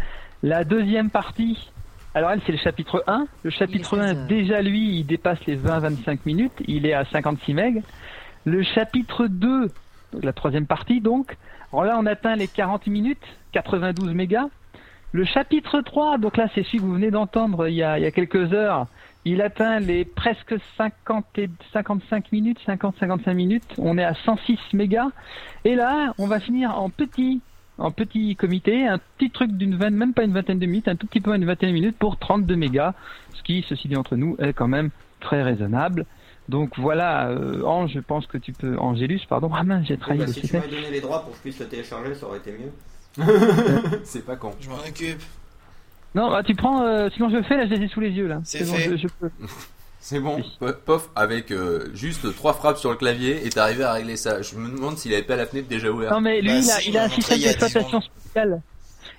La 0.43 0.65
deuxième 0.65 1.11
partie, 1.11 1.71
alors 2.15 2.31
elle 2.31 2.41
c'est 2.47 2.53
le 2.53 2.59
chapitre 2.59 3.05
1. 3.07 3.27
Le 3.43 3.51
chapitre 3.51 3.99
1, 3.99 4.27
déjà 4.29 4.63
lui, 4.63 5.01
il 5.01 5.05
dépasse 5.05 5.45
les 5.47 5.59
20-25 5.59 6.21
minutes, 6.25 6.63
il 6.67 6.87
est 6.87 6.95
à 6.95 7.05
56 7.05 7.53
mégas. 7.53 7.83
Le 8.47 8.63
chapitre 8.63 9.27
2, 9.27 9.69
la 10.23 10.33
troisième 10.33 10.67
partie 10.67 11.03
donc, 11.03 11.37
alors 11.71 11.85
là 11.85 11.99
on 11.99 12.07
atteint 12.07 12.35
les 12.35 12.49
40 12.49 12.87
minutes, 12.87 13.21
92 13.53 14.15
mégas. 14.15 14.47
Le 15.13 15.25
chapitre 15.25 15.83
3, 15.83 16.17
donc 16.17 16.39
là 16.39 16.49
c'est 16.55 16.65
celui 16.65 16.79
que 16.79 16.83
vous 16.83 16.95
venez 16.95 17.11
d'entendre 17.11 17.69
il 17.69 17.75
y 17.75 17.83
a, 17.83 17.99
il 17.99 18.03
y 18.03 18.07
a 18.07 18.11
quelques 18.11 18.53
heures, 18.55 18.89
il 19.25 19.41
atteint 19.41 19.81
les 19.81 20.05
presque 20.05 20.55
50 20.77 21.25
et 21.39 21.51
55 21.73 22.33
minutes, 22.33 22.59
50-55 22.67 23.35
minutes. 23.35 23.75
On 23.79 23.97
est 23.97 24.05
à 24.05 24.15
106 24.15 24.59
mégas. 24.75 25.09
Et 25.65 25.75
là, 25.75 26.13
on 26.19 26.27
va 26.27 26.41
finir 26.41 26.79
en 26.79 26.91
petit, 26.91 27.41
en 27.79 27.91
petit 27.91 28.37
comité, 28.37 28.87
un 28.87 28.99
petit 28.99 29.31
truc 29.31 29.53
d'une 29.53 29.77
vingtaine, 29.77 29.97
même 29.97 30.13
pas 30.13 30.25
une 30.25 30.33
vingtaine 30.33 30.59
de 30.59 30.67
minutes, 30.67 30.89
un 30.89 30.97
tout 30.97 31.07
petit 31.07 31.21
peu 31.21 31.35
une 31.35 31.47
vingtaine 31.47 31.71
de 31.71 31.75
minutes 31.75 31.97
pour 31.99 32.19
32 32.19 32.55
mégas. 32.55 32.95
Ce 33.35 33.43
qui, 33.43 33.65
ceci 33.69 33.89
dit 33.89 33.97
entre 33.97 34.17
nous, 34.17 34.37
est 34.39 34.53
quand 34.53 34.69
même 34.69 34.91
très 35.21 35.43
raisonnable. 35.43 36.05
Donc 36.51 36.79
voilà, 36.79 37.31
euh, 37.31 37.65
Ange, 37.65 37.93
je 37.95 38.01
pense 38.01 38.27
que 38.27 38.37
tu 38.37 38.53
peux, 38.53 38.77
Angélus, 38.79 39.23
pardon. 39.27 39.51
Ah 39.55 39.63
mince, 39.63 39.87
j'ai 39.87 39.97
trahi 39.97 40.19
Bah, 40.19 40.27
le 40.27 40.33
si 40.33 40.43
tu 40.43 40.55
m'avais 40.55 40.69
donné 40.69 40.91
les 40.91 41.01
droits 41.01 41.23
pour 41.23 41.31
que 41.31 41.37
je 41.37 41.43
puisse 41.43 41.59
le 41.61 41.67
télécharger, 41.67 42.15
ça 42.15 42.27
aurait 42.27 42.39
été 42.39 42.53
mieux. 42.53 43.25
c'est 44.05 44.27
pas 44.27 44.37
con. 44.37 44.51
Je 44.61 44.69
m'en 44.69 44.77
occupe. 44.77 45.23
Non, 46.15 46.31
bah, 46.31 46.43
tu 46.45 46.55
prends, 46.55 46.83
euh, 46.83 47.09
sinon 47.15 47.29
je 47.31 47.37
le 47.37 47.43
fais, 47.43 47.57
là, 47.57 47.67
je 47.67 47.75
les 47.75 47.85
ai 47.85 47.89
sous 47.89 48.01
les 48.01 48.11
yeux, 48.11 48.27
là. 48.29 48.41
C'est 48.45 48.65
bon, 48.65 48.77
je- 48.77 48.97
je 48.97 49.09
peux. 49.21 49.31
C'est 50.01 50.21
bon, 50.21 50.43
Po- 50.61 50.73
pof, 50.85 51.09
avec 51.17 51.51
euh, 51.51 51.89
juste 51.95 52.35
trois 52.37 52.53
frappes 52.53 52.77
sur 52.77 52.91
le 52.91 52.97
clavier 52.97 53.47
et 53.47 53.49
t'es 53.49 53.59
arrivé 53.59 53.85
à 53.85 53.93
régler 53.95 54.19
ça. 54.19 54.43
Je 54.43 54.55
me 54.57 54.69
demande 54.69 54.99
s'il 54.99 55.15
avait 55.15 55.23
pas 55.23 55.35
la 55.37 55.47
fenêtre 55.47 55.67
déjà 55.67 55.91
ouverte. 55.91 56.13
Non, 56.13 56.21
mais 56.21 56.43
lui, 56.43 56.49
Bah, 56.49 56.59
il 56.59 56.71
a, 56.71 56.79
si, 56.79 56.89
il 56.91 56.99
a 56.99 57.01
on 57.01 57.05
un 57.07 57.09
système 57.09 57.39
d'exploitation 57.41 58.01
spécial. 58.03 58.61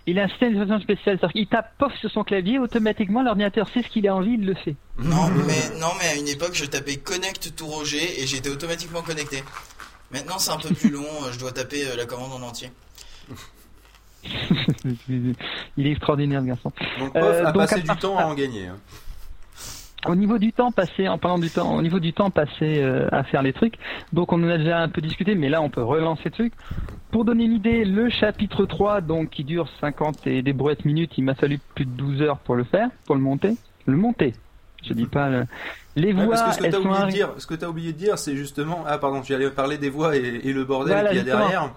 Il 0.06 0.20
a 0.20 0.26
un 0.26 0.28
système 0.28 0.50
d'exploitation 0.54 0.84
spécial. 0.84 1.18
C'est-à-dire 1.18 1.34
qu'il 1.34 1.48
tape 1.48 1.74
pof 1.80 1.92
sur 2.00 2.12
son 2.12 2.24
clavier, 2.24 2.60
automatiquement, 2.60 3.24
l'ordinateur 3.24 3.68
sait 3.70 3.82
ce 3.82 3.88
qu'il 3.88 4.08
a 4.08 4.14
envie, 4.16 4.34
il 4.34 4.46
le 4.46 4.54
fait. 4.54 4.76
Non, 5.00 5.28
mais, 5.48 5.80
non, 5.80 5.88
mais 6.00 6.08
à 6.10 6.16
une 6.18 6.28
époque, 6.28 6.54
je 6.54 6.66
tapais 6.66 6.98
connect 6.98 7.56
tout 7.56 7.66
Roger 7.66 8.22
et 8.22 8.28
j'étais 8.28 8.50
automatiquement 8.52 9.02
connecté. 9.02 9.44
Maintenant, 10.12 10.38
c'est 10.38 10.52
un 10.52 10.58
peu 10.58 10.70
plus 10.70 10.92
long, 10.92 11.02
euh, 11.24 11.32
je 11.32 11.40
dois 11.40 11.52
taper 11.52 11.88
euh, 11.88 11.96
la 11.96 12.06
commande 12.06 12.32
en 12.32 12.46
entier. 12.46 12.70
il 15.10 15.88
est 15.88 15.92
extraordinaire, 15.92 16.42
le 16.42 16.48
garçon. 16.48 16.72
Donc 17.00 17.14
pof 17.14 17.24
Euh, 17.24 17.46
a 17.46 17.52
donc, 17.52 17.62
passé 17.68 17.82
du 17.82 17.88
temps 17.98 18.18
à 18.18 18.26
en 18.26 18.34
gagner. 18.34 18.68
hein. 18.68 18.78
Au 20.08 20.14
niveau 20.16 20.38
du 20.38 20.54
temps 20.54 20.72
passé, 20.72 21.08
en 21.08 21.18
parlant 21.18 21.40
du 21.40 21.50
temps, 21.50 21.76
au 21.76 21.82
niveau 21.82 22.00
du 22.00 22.14
temps 22.14 22.30
passé 22.30 22.78
euh, 22.80 23.08
à 23.12 23.24
faire 23.24 23.42
les 23.42 23.54
trucs, 23.54 23.74
donc 24.14 24.32
on 24.34 24.44
en 24.44 24.50
a 24.50 24.60
déjà 24.60 24.78
un 24.78 24.88
peu 24.88 25.02
discuté, 25.02 25.34
mais 25.34 25.50
là 25.50 25.64
on 25.64 25.70
peut 25.72 25.82
relancer 25.82 26.22
le 26.26 26.32
truc. 26.32 26.54
Pour 27.10 27.26
donner 27.26 27.46
une 27.46 27.54
idée, 27.54 27.86
le 27.86 28.10
chapitre 28.12 28.66
3, 28.66 29.02
donc 29.02 29.32
qui 29.32 29.44
dure 29.44 29.68
50 29.82 30.28
et 30.28 30.44
des 30.44 30.54
brouettes 30.54 30.86
minutes, 30.86 31.14
il 31.18 31.24
m'a 31.24 31.34
fallu 31.34 31.60
plus 31.74 31.86
de 31.86 31.90
12 31.92 32.22
heures 32.22 32.38
pour 32.38 32.54
le 32.56 32.66
faire, 32.66 32.90
pour 33.06 33.16
le 33.16 33.22
monter. 33.22 33.56
Le 33.88 33.98
monter. 33.98 34.34
Je 34.84 34.94
dis 34.94 35.08
pas 35.08 35.30
le... 35.30 35.46
Les 35.96 36.14
Ouais, 36.14 36.26
voix, 36.26 36.36
parce 36.36 36.58
que 36.58 36.64
ce 36.64 36.68
que 36.68 36.72
t'as 36.72 36.78
sont 36.78 36.88
oublié 36.90 37.06
de 37.06 37.12
dire, 37.12 37.30
ce 37.40 37.48
que 37.48 37.56
t'as 37.56 37.68
oublié 37.68 37.94
de 37.94 37.98
dire, 37.98 38.20
c'est 38.20 38.36
justement 38.36 38.84
ah 38.86 39.00
pardon, 39.00 39.22
tu 39.22 39.34
allais 39.34 39.50
parler 39.50 39.80
des 39.80 39.90
voix 39.90 40.16
et, 40.16 40.20
et 40.44 40.54
le 40.54 40.66
bordel 40.66 40.94
Voilà, 40.94 41.10
qu'il 41.10 41.18
y 41.18 41.22
a 41.22 41.24
justement. 41.24 41.40
derrière. 41.46 41.72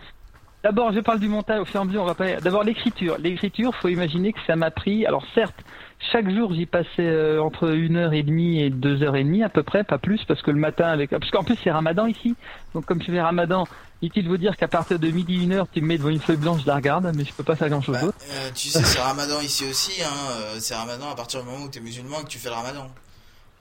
D'abord, 0.65 0.93
je 0.93 1.01
parle 1.01 1.21
du 1.21 1.29
montage 1.29 1.61
au 1.61 1.65
fur 1.65 1.77
et 1.81 1.83
à 1.83 1.85
mesure. 1.87 2.03
On 2.03 2.07
va 2.07 2.15
parler. 2.15 2.37
D'abord, 2.43 2.65
l'écriture. 2.65 3.17
L'écriture, 3.19 3.73
faut 3.77 3.89
imaginer 3.89 4.33
que 4.33 4.41
ça 4.47 4.57
m'a 4.57 4.71
pris. 4.73 5.07
Alors, 5.07 5.25
certes, 5.35 5.55
chaque 6.13 6.29
jour, 6.31 6.53
j'y 6.53 6.67
passais 6.67 6.87
euh, 7.01 7.41
entre 7.43 7.69
une 7.75 7.97
heure 7.97 8.13
et 8.13 8.23
demie 8.25 8.61
et 8.61 8.71
deux 8.71 9.03
heures 9.05 9.15
et 9.17 9.23
demie 9.25 9.43
à 9.45 9.49
peu 9.49 9.63
près, 9.63 9.85
pas 9.85 9.99
plus, 9.99 10.25
parce 10.27 10.43
que 10.43 10.51
le 10.51 10.59
matin, 10.59 10.89
avec, 10.89 11.11
parce 11.11 11.31
qu'en 11.31 11.45
plus 11.45 11.57
c'est 11.63 11.71
Ramadan 11.71 12.07
ici. 12.07 12.35
Donc, 12.75 12.87
comme 12.87 13.01
je 13.01 13.07
fais 13.07 13.21
Ramadan, 13.21 13.65
inutile 14.03 14.25
de 14.25 14.29
vous 14.29 14.37
dire 14.37 14.57
qu'à 14.57 14.69
partir 14.69 14.99
de 14.99 15.09
midi 15.09 15.43
une 15.45 15.53
heure, 15.53 15.67
tu 15.73 15.81
me 15.81 15.87
mets 15.87 15.99
devant 15.99 16.09
une 16.11 16.21
feuille 16.21 16.37
blanche, 16.37 16.63
je 16.63 16.67
la 16.67 16.77
regarde, 16.77 17.11
mais 17.17 17.25
je 17.25 17.33
peux 17.33 17.43
pas 17.45 17.55
faire 17.57 17.69
grand 17.69 17.81
chose 17.81 17.95
Bah, 17.97 18.03
d'autre. 18.03 18.19
euh, 18.31 18.51
tu 18.55 18.69
sais, 18.69 18.83
c'est 18.83 19.01
Ramadan 19.01 19.41
ici 19.41 19.65
aussi, 19.69 20.03
hein. 20.03 20.09
euh, 20.41 20.57
C'est 20.61 20.75
Ramadan 20.75 21.11
à 21.11 21.15
partir 21.17 21.41
du 21.41 21.47
moment 21.49 21.65
où 21.65 21.69
t'es 21.69 21.81
musulman 21.81 22.21
et 22.21 22.25
que 22.25 22.29
tu 22.29 22.39
fais 22.39 22.49
le 22.49 22.55
Ramadan. 22.57 22.89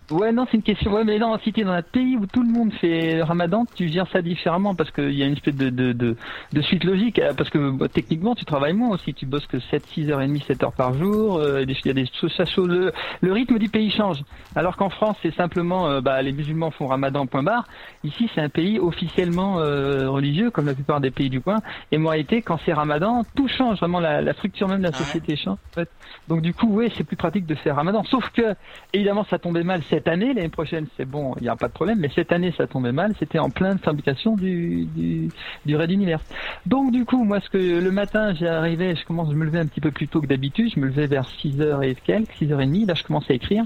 Ouais, 0.10 0.32
non, 0.32 0.46
c'est 0.50 0.56
une 0.56 0.64
question. 0.64 0.94
Ouais, 0.94 1.04
mais 1.04 1.20
non, 1.20 1.38
si 1.44 1.52
t'es 1.52 1.66
dans 1.66 1.74
un 1.74 1.82
pays 1.82 2.16
où 2.16 2.26
tout 2.28 2.42
le 2.42 2.48
monde 2.48 2.72
fait 2.76 3.18
le 3.18 3.24
ramadan, 3.24 3.66
tu 3.76 3.90
gères 3.90 4.08
ça 4.10 4.22
différemment 4.22 4.74
parce 4.74 4.90
qu'il 4.92 5.12
y 5.12 5.22
a 5.22 5.26
une 5.26 5.34
espèce 5.34 5.54
de, 5.56 5.70
de, 5.70 5.92
de, 5.92 6.16
de 6.54 6.62
suite 6.62 6.86
logique. 6.86 7.20
euh, 7.20 7.34
Parce 7.34 7.50
que 7.50 7.72
bah, 7.72 7.90
techniquement, 7.90 8.34
tu 8.34 8.46
travailles 8.46 8.72
moins 8.72 8.92
aussi. 8.92 9.14
Tu 9.14 9.26
bosses 9.26 9.46
que 9.48 9.60
7, 9.60 9.86
6 9.94 10.10
heures 10.10 10.22
et 10.22 10.28
demie, 10.28 10.42
7 10.48 10.64
heures 10.64 10.72
par 10.72 10.96
jour. 10.96 11.40
euh, 11.40 11.66
y 11.84 11.90
a 11.90 11.94
des 11.94 12.06
choses, 12.22 12.32
ça 12.38 12.46
chose- 12.46 12.70
le, 12.70 12.94
le 13.20 13.34
rythme 13.34 13.60
du 13.60 13.68
pays 13.68 13.90
change. 13.92 14.24
Alors 14.56 14.78
qu'en 14.78 14.90
France, 14.90 15.18
c'est 15.22 15.36
simplement, 15.36 15.90
euh, 15.90 16.00
bah, 16.00 16.22
les 16.22 16.32
musulmans 16.32 16.72
font 16.72 16.88
ramadan, 16.88 17.28
point 17.28 17.44
barre. 17.44 17.68
Ici, 18.06 18.30
c'est 18.34 18.40
un 18.42 18.48
pays 18.50 18.80
officiellement 18.80 19.60
euh, 19.60 20.10
religieux, 20.10 20.52
comme 20.52 20.68
la 20.68 20.74
plupart 20.76 21.02
des 21.02 21.12
pays 21.12 21.30
du 21.30 21.42
coin. 21.42 21.62
Et 21.92 21.98
en 21.98 22.08
réalité, 22.08 22.44
quand 22.44 22.60
c'est 22.66 22.72
ramadan, 22.72 23.26
tout 23.36 23.50
change. 23.50 23.80
Vraiment, 23.80 24.00
la, 24.00 24.22
la 24.22 24.32
structure 24.34 24.70
même 24.70 24.80
de 24.80 24.88
la 24.88 24.94
société 24.94 25.36
change. 25.36 25.58
En 25.76 25.82
fait. 25.82 25.90
Donc 26.30 26.42
du 26.44 26.54
coup, 26.54 26.68
ouais, 26.74 26.94
c'est 26.96 27.04
plus 27.04 27.18
pratique 27.18 27.46
de 27.46 27.56
faire 27.56 27.76
ramadan. 27.76 28.04
Sauf 28.06 28.30
que, 28.30 28.56
évidemment, 28.94 29.26
ça 29.30 29.38
tombait 29.38 29.64
mal 29.66 29.82
cette 29.90 29.97
année. 30.06 30.34
L'année 30.34 30.50
prochaine, 30.50 30.86
c'est 30.96 31.06
bon, 31.06 31.34
il 31.38 31.44
n'y 31.44 31.50
a 31.50 31.56
pas 31.56 31.68
de 31.68 31.74
problème. 31.74 31.98
Mais 32.00 32.12
cette 32.14 32.32
année, 32.32 32.54
ça 32.56 32.68
tombait 32.68 32.92
mal. 32.92 33.16
C'était 33.18 33.40
en 33.40 33.50
pleine 33.50 33.80
fabrication 33.80 34.36
du, 34.36 34.86
du, 34.86 35.30
du 35.66 35.76
Red 35.76 35.90
Universe. 35.90 36.24
Donc 36.68 36.92
du 36.92 37.06
coup, 37.06 37.24
moi, 37.24 37.40
ce 37.40 37.50
que 37.50 37.58
le 37.58 37.92
matin, 37.92 38.36
j'arrivais, 38.36 38.96
je 38.96 39.06
commence, 39.06 39.32
je 39.32 39.36
me 39.36 39.46
levais 39.46 39.60
un 39.60 39.66
petit 39.66 39.82
peu 39.82 39.92
plus 39.92 40.08
tôt 40.08 40.22
que 40.22 40.28
d'habitude. 40.28 40.72
Je 40.76 40.80
me 40.80 40.86
levais 40.86 41.08
vers 41.08 41.28
6 41.28 41.62
heures 41.62 41.82
et 41.82 41.96
quelques, 41.96 42.34
6 42.34 42.52
heures 42.52 42.62
et 42.62 42.68
demie. 42.68 42.86
Là, 42.86 42.94
je 42.94 43.04
commence 43.04 43.30
à 43.32 43.34
écrire. 43.34 43.66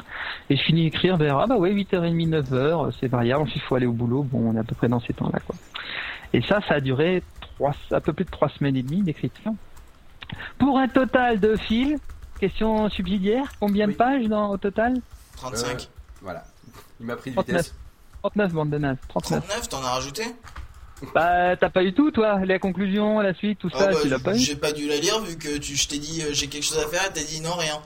Et 0.50 0.56
je 0.56 0.62
finis 0.62 0.84
d'écrire 0.84 1.18
vers, 1.18 1.38
ah 1.40 1.48
bah 1.48 1.58
ouais, 1.58 1.74
8h30, 1.74 2.30
9h. 2.30 2.94
C'est 3.00 3.08
variable. 3.08 3.44
Ensuite, 3.44 3.62
il 3.64 3.68
faut 3.68 3.76
aller 3.76 3.88
au 3.88 3.94
boulot. 3.94 4.24
Bon, 4.24 4.52
on 4.52 4.56
est 4.56 4.60
à 4.60 4.64
peu 4.64 4.76
près 4.76 4.88
dans 4.88 5.02
ces 5.02 5.14
temps-là, 5.14 5.40
quoi. 5.46 5.56
Et 6.34 6.42
ça, 6.42 6.62
ça 6.68 6.76
a 6.76 6.80
duré 6.80 7.24
trois, 7.42 7.74
un 7.92 8.00
peu 8.00 8.14
plus 8.14 8.26
de 8.26 8.30
trois 8.30 8.50
semaines 8.50 8.76
et 8.78 8.84
demie 8.84 9.02
d'écriture. 9.02 9.52
Pour 10.58 10.78
un 10.78 10.88
total 10.88 11.40
de 11.40 11.56
fil, 11.56 11.98
question 12.40 12.90
subsidiaire, 12.90 13.52
combien 13.60 13.88
de 13.88 13.94
pages 13.94 14.28
dans, 14.28 14.50
au 14.52 14.58
total? 14.58 14.96
35. 15.38 15.90
Voilà. 16.22 16.44
Il 17.00 17.06
m'a 17.06 17.16
pris 17.16 17.32
de 17.32 17.36
39. 17.36 17.58
vitesse. 17.58 17.76
39 18.24 18.54
bande 18.54 18.70
de 18.70 18.78
nazes, 18.78 18.98
39. 19.10 19.40
39, 19.48 19.70
t'en 19.70 19.84
as 19.84 19.92
rajouté 19.92 20.24
Bah, 21.16 21.56
t'as 21.56 21.70
pas 21.70 21.84
eu 21.84 21.94
tout, 21.94 22.12
toi 22.12 22.40
La 22.46 22.60
conclusion, 22.60 23.20
la 23.20 23.34
suite, 23.34 23.60
tout 23.60 23.70
Ah 23.74 23.80
ça, 23.80 23.88
bah, 23.88 23.98
tu 24.02 24.10
l'as 24.10 24.20
pas 24.20 24.36
eu 24.36 24.40
J'ai 24.40 24.56
pas 24.56 24.72
dû 24.72 24.88
la 24.88 24.98
lire 24.98 25.20
vu 25.22 25.38
que 25.38 25.58
tu, 25.58 25.76
je 25.76 25.88
t'ai 25.88 25.98
dit 25.98 26.22
euh, 26.22 26.34
j'ai 26.34 26.48
quelque 26.48 26.64
chose 26.64 26.78
à 26.78 26.88
faire 26.88 27.04
et 27.04 27.14
t'as 27.14 27.24
dit 27.24 27.42
non, 27.42 27.54
rien. 27.54 27.82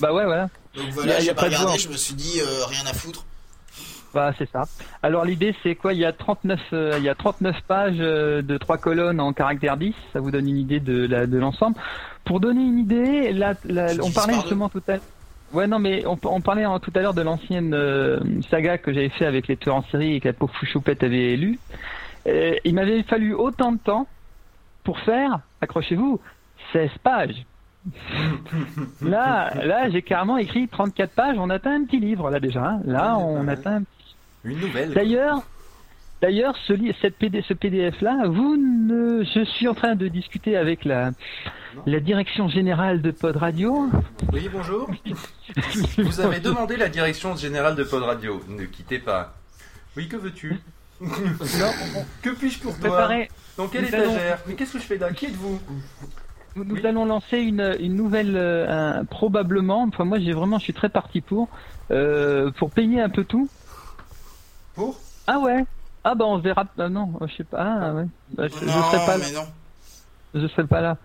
Bah 0.00 0.12
ouais, 0.12 0.24
voilà. 0.24 0.48
Donc 0.74 0.90
voilà, 0.90 1.14
y 1.14 1.16
a 1.16 1.20
j'ai 1.20 1.34
pas 1.34 1.42
pas 1.42 1.48
de 1.48 1.54
regardé, 1.56 1.78
je 1.78 1.88
me 1.88 1.96
suis 1.96 2.14
dit 2.14 2.40
euh, 2.40 2.64
rien 2.66 2.86
à 2.86 2.92
foutre. 2.92 3.24
Bah, 4.14 4.32
c'est 4.38 4.50
ça. 4.50 4.62
Alors, 5.02 5.24
l'idée, 5.26 5.54
c'est 5.62 5.74
quoi? 5.74 5.92
Il 5.92 5.98
y 5.98 6.04
a 6.04 6.12
39, 6.12 6.58
euh, 6.72 6.94
il 6.96 7.04
y 7.04 7.08
a 7.08 7.14
39 7.14 7.56
pages 7.68 7.96
euh, 7.98 8.40
de 8.40 8.56
trois 8.56 8.78
colonnes 8.78 9.20
en 9.20 9.34
caractère 9.34 9.76
10. 9.76 9.94
Ça 10.12 10.20
vous 10.20 10.30
donne 10.30 10.48
une 10.48 10.56
idée 10.56 10.80
de 10.80 11.36
l'ensemble. 11.36 11.76
Pour 12.24 12.40
donner 12.40 12.62
une 12.62 12.78
idée, 12.78 13.32
là, 13.32 13.54
là, 13.64 13.88
on 14.02 14.10
parlait 14.10 14.34
justement 14.34 14.68
tout 14.68 14.82
à 14.88 14.92
l'heure. 14.92 15.00
Ouais, 15.56 15.66
non, 15.66 15.78
mais 15.78 16.04
on, 16.06 16.18
on 16.24 16.40
parlait 16.40 16.66
en- 16.66 16.78
tout 16.78 16.92
à 16.94 17.00
l'heure 17.00 17.14
de 17.14 17.22
l'ancienne 17.22 17.72
euh, 17.74 18.20
saga 18.50 18.78
que 18.78 18.92
j'avais 18.92 19.08
fait 19.08 19.26
avec 19.26 19.48
les 19.48 19.56
tueurs 19.56 19.76
en 19.76 19.82
série 19.84 20.14
et 20.16 20.20
que 20.20 20.28
la 20.28 20.34
pauvre 20.34 20.54
Fouchoupette 20.54 21.02
avait 21.02 21.34
lu. 21.36 21.58
Euh, 22.26 22.54
il 22.64 22.74
m'avait 22.74 23.02
fallu 23.04 23.32
autant 23.34 23.72
de 23.72 23.78
temps 23.78 24.06
pour 24.84 24.98
faire, 25.00 25.40
accrochez-vous, 25.60 26.20
16 26.72 26.90
pages. 27.02 27.44
Là, 29.00 29.52
là, 29.64 29.88
j'ai 29.90 30.02
carrément 30.02 30.36
écrit 30.36 30.68
34 30.68 31.12
pages. 31.12 31.36
On 31.38 31.50
atteint 31.50 31.74
un 31.80 31.84
petit 31.84 32.00
livre 32.00 32.30
là 32.30 32.40
déjà. 32.40 32.64
hein. 32.64 32.80
Là, 32.84 33.16
on 33.18 33.46
atteint 33.48 33.76
un 33.76 33.82
Une 34.44 34.58
nouvelle. 34.60 34.92
D'ailleurs, 34.92 35.42
d'ailleurs, 36.20 36.56
ce, 36.66 36.72
li- 36.72 36.94
cette 37.00 37.16
PD, 37.16 37.42
ce 37.46 37.54
PDF 37.54 38.00
là, 38.00 38.24
vous 38.26 38.56
ne, 38.56 39.22
je 39.24 39.44
suis 39.44 39.68
en 39.68 39.74
train 39.74 39.94
de 39.94 40.08
discuter 40.08 40.56
avec 40.56 40.84
la, 40.84 41.12
la 41.84 42.00
direction 42.00 42.48
générale 42.48 43.02
de 43.02 43.10
Pod 43.10 43.36
Radio. 43.36 43.90
Oui, 44.32 44.48
bonjour. 44.52 44.88
Vous 45.98 46.20
avez 46.20 46.40
demandé 46.40 46.76
la 46.76 46.88
direction 46.88 47.36
générale 47.36 47.74
de 47.76 47.84
Pod 47.84 48.02
Radio. 48.02 48.40
Ne 48.48 48.64
quittez 48.64 48.98
pas. 48.98 49.34
Oui, 49.96 50.08
que 50.08 50.16
veux-tu? 50.16 50.56
Que 52.22 52.30
puis-je 52.30 52.60
pour 52.60 52.78
toi? 52.78 53.08
Dans 53.56 53.68
quelle 53.68 53.84
étagère? 53.84 54.38
Mais 54.46 54.54
qu'est-ce 54.54 54.74
que 54.74 54.78
je 54.78 54.84
fais 54.84 54.98
là? 54.98 55.12
Qui 55.12 55.26
êtes-vous? 55.26 55.60
Nous, 56.56 56.86
allons 56.86 57.04
lancer 57.04 57.36
une, 57.38 57.76
une 57.80 57.94
nouvelle, 57.96 58.34
euh, 58.34 59.00
un- 59.00 59.04
probablement. 59.04 59.82
Enfin, 59.82 60.04
moi, 60.04 60.18
j'ai 60.18 60.32
vraiment, 60.32 60.58
je 60.58 60.64
suis 60.64 60.72
très 60.72 60.88
parti 60.88 61.20
pour, 61.20 61.48
euh, 61.90 62.50
pour 62.52 62.70
payer 62.70 63.00
un 63.02 63.10
peu 63.10 63.24
tout. 63.24 63.48
Pour? 64.74 64.98
Ah 65.26 65.38
ouais. 65.38 65.64
Ah 66.02 66.14
bah 66.14 66.24
on 66.24 66.38
verra. 66.38 66.64
ah 66.78 66.88
non, 66.88 67.12
je 67.26 67.34
sais 67.34 67.44
pas. 67.44 67.58
Ah 67.80 67.92
ouais. 67.94 68.04
Bah, 68.34 68.46
je, 68.48 68.54
je 68.60 68.64
Non, 68.64 68.72
serai 68.90 69.04
pas. 69.06 69.18
mais 69.18 69.32
non. 69.32 69.44
Je 70.40 70.46
serais 70.48 70.66
pas 70.66 70.80
là. 70.80 70.96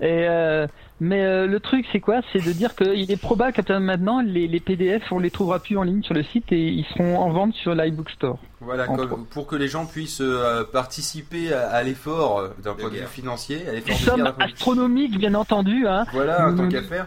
Et 0.00 0.26
euh, 0.28 0.66
mais 1.00 1.22
euh, 1.24 1.46
le 1.46 1.60
truc 1.60 1.86
c'est 1.92 2.00
quoi? 2.00 2.20
C'est 2.32 2.44
de 2.44 2.52
dire 2.52 2.74
qu'il 2.74 3.10
est 3.10 3.20
probable 3.20 3.52
qu'à 3.52 3.62
partir 3.62 3.76
de 3.80 3.84
maintenant 3.84 4.20
les, 4.20 4.48
les 4.48 4.60
PDF 4.60 5.12
on 5.12 5.18
les 5.18 5.30
trouvera 5.30 5.58
plus 5.60 5.76
en 5.78 5.82
ligne 5.82 6.02
sur 6.02 6.14
le 6.14 6.22
site 6.22 6.50
et 6.52 6.68
ils 6.68 6.84
seront 6.86 7.18
en 7.18 7.30
vente 7.30 7.54
sur 7.54 7.74
l'iBook 7.74 8.10
Store. 8.10 8.38
Voilà, 8.60 8.86
comme- 8.86 9.26
pour 9.26 9.46
que 9.46 9.56
les 9.56 9.68
gens 9.68 9.86
puissent 9.86 10.20
euh, 10.22 10.64
participer 10.72 11.52
à, 11.52 11.68
à 11.70 11.82
l'effort 11.82 12.42
d'un 12.62 12.74
point 12.74 12.88
de 12.90 12.94
vue 12.96 13.06
financier, 13.06 13.66
à 13.68 13.72
l'effort 13.72 14.16
vue- 14.16 14.22
astronomiques 14.40 15.18
bien 15.18 15.34
entendu. 15.34 15.86
Hein. 15.86 16.04
Voilà, 16.12 16.36
tant 16.38 16.50
Nous- 16.52 16.68
qu'à 16.68 16.82
faire. 16.82 17.06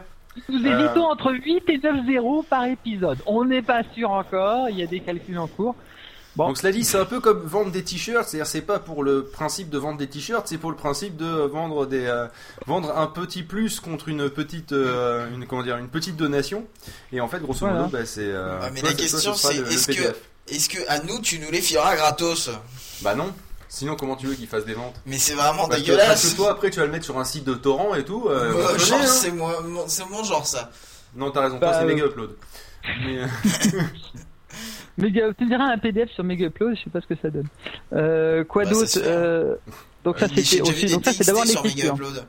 Nous 0.50 0.66
Euh, 0.66 0.80
hésitons 0.80 1.04
entre 1.06 1.32
8 1.32 1.64
et 1.70 1.78
9 1.78 2.08
zéros 2.08 2.44
par 2.50 2.66
épisode. 2.66 3.20
On 3.28 3.46
n'est 3.46 3.62
pas 3.62 3.84
sûr 3.94 4.10
encore, 4.10 4.68
il 4.70 4.80
y 4.80 4.84
a 4.84 4.88
des 4.88 5.00
calculs 5.00 5.38
en 5.38 5.46
cours. 5.48 5.76
Bon. 6.36 6.48
Donc 6.48 6.58
cela 6.58 6.72
dit, 6.72 6.84
c'est 6.84 6.98
un 6.98 7.06
peu 7.06 7.20
comme 7.20 7.42
vendre 7.46 7.70
des 7.72 7.84
t-shirts, 7.84 8.28
c'est-à-dire 8.28 8.48
c'est 8.48 8.62
pas 8.62 8.80
pour 8.80 9.04
le 9.04 9.24
principe 9.24 9.70
de 9.70 9.78
vendre 9.78 10.00
des 10.00 10.08
t-shirts, 10.08 10.48
c'est 10.48 10.58
pour 10.58 10.72
le 10.72 10.76
principe 10.78 11.16
de 11.16 11.28
vendre 11.28 11.86
des 11.86 12.06
euh, 12.06 12.26
vendre 12.66 12.98
un 12.98 13.06
petit 13.06 13.44
plus 13.44 13.80
contre 13.80 14.10
une 14.10 14.30
petite 14.32 14.72
euh, 14.72 15.28
une 15.32 15.46
comment 15.46 15.62
dire 15.62 15.78
une 15.78 15.90
petite 15.90 16.16
donation. 16.16 16.66
Et 17.12 17.22
en 17.22 17.28
fait, 17.28 17.40
grosso 17.40 17.66
modo, 17.68 17.76
Voilà. 17.88 17.90
bah, 17.90 18.06
c'est 18.06 18.22
euh, 18.26 18.58
mais 18.74 18.80
toi, 18.80 18.90
la 18.90 18.96
question 18.96 19.36
c'est 19.36 19.58
est-ce 19.58 19.88
que, 19.88 20.16
est-ce 20.48 20.70
que 20.70 20.80
à 20.90 21.00
nous 21.04 21.20
tu 21.22 21.38
nous 21.38 21.52
les 21.52 21.62
fileras 21.62 21.96
gratos? 21.96 22.50
Bah 23.02 23.14
non. 23.14 23.32
Sinon, 23.70 23.96
comment 23.96 24.16
tu 24.16 24.28
veux 24.28 24.36
qu'ils 24.36 24.48
fassent 24.48 24.66
des 24.66 24.74
ventes? 24.76 24.96
Mais 25.08 25.18
c'est 25.18 25.34
vraiment 25.34 25.68
Parce 25.68 25.82
que- 25.82 25.86
dégueulasse. 25.88 26.08
Parce 26.08 26.30
que 26.32 26.36
toi, 26.36 26.52
après, 26.52 26.70
tu 26.70 26.80
vas 26.80 26.86
le 26.86 26.92
mettre 26.92 27.06
sur 27.06 27.18
un 27.18 27.24
site 27.26 27.44
de 27.44 27.56
torrent 27.56 27.96
et 27.96 28.06
tout. 28.06 28.28
euh, 28.30 28.52
connaît, 28.54 28.80
genre 28.80 29.00
hein. 29.02 29.06
c'est 29.08 29.32
moi, 29.32 29.62
mon- 29.64 29.88
c'est 29.88 30.08
mon 30.10 30.24
genre 30.24 30.46
ça. 30.46 30.72
Non, 31.16 31.32
t'as 31.32 31.42
raison. 31.42 31.58
Toi, 31.60 31.70
Bah, 31.70 31.78
c'est 31.80 31.84
euh, 31.86 31.88
méga 31.88 32.06
upload. 32.06 32.32
Mais 33.04 33.22
euh, 35.00 35.04
Mega, 35.04 35.34
tu 35.38 35.44
me 35.46 35.50
diras 35.50 35.66
un 35.66 35.78
PDF 35.78 36.10
sur 36.12 36.24
Mega 36.24 36.48
Upload, 36.48 36.76
je 36.78 36.84
sais 36.84 36.90
pas 36.90 37.02
ce 37.02 37.08
que 37.08 37.16
ça 37.22 37.30
donne. 37.30 37.48
Euh, 37.94 38.44
quoi 38.44 38.64
Bah, 38.66 38.72
d'autre 38.72 39.00
euh, 39.04 39.56
Donc 40.04 40.20
ça 40.20 40.28
déjà 40.28 40.42
c'était 40.44 40.62
aussi, 40.62 40.86
donc 40.94 41.06
ça 41.06 41.14
c'est 41.14 41.26
d'abord 41.28 41.46
l'écriture. 41.46 41.94
Mega-Upload. 41.96 42.26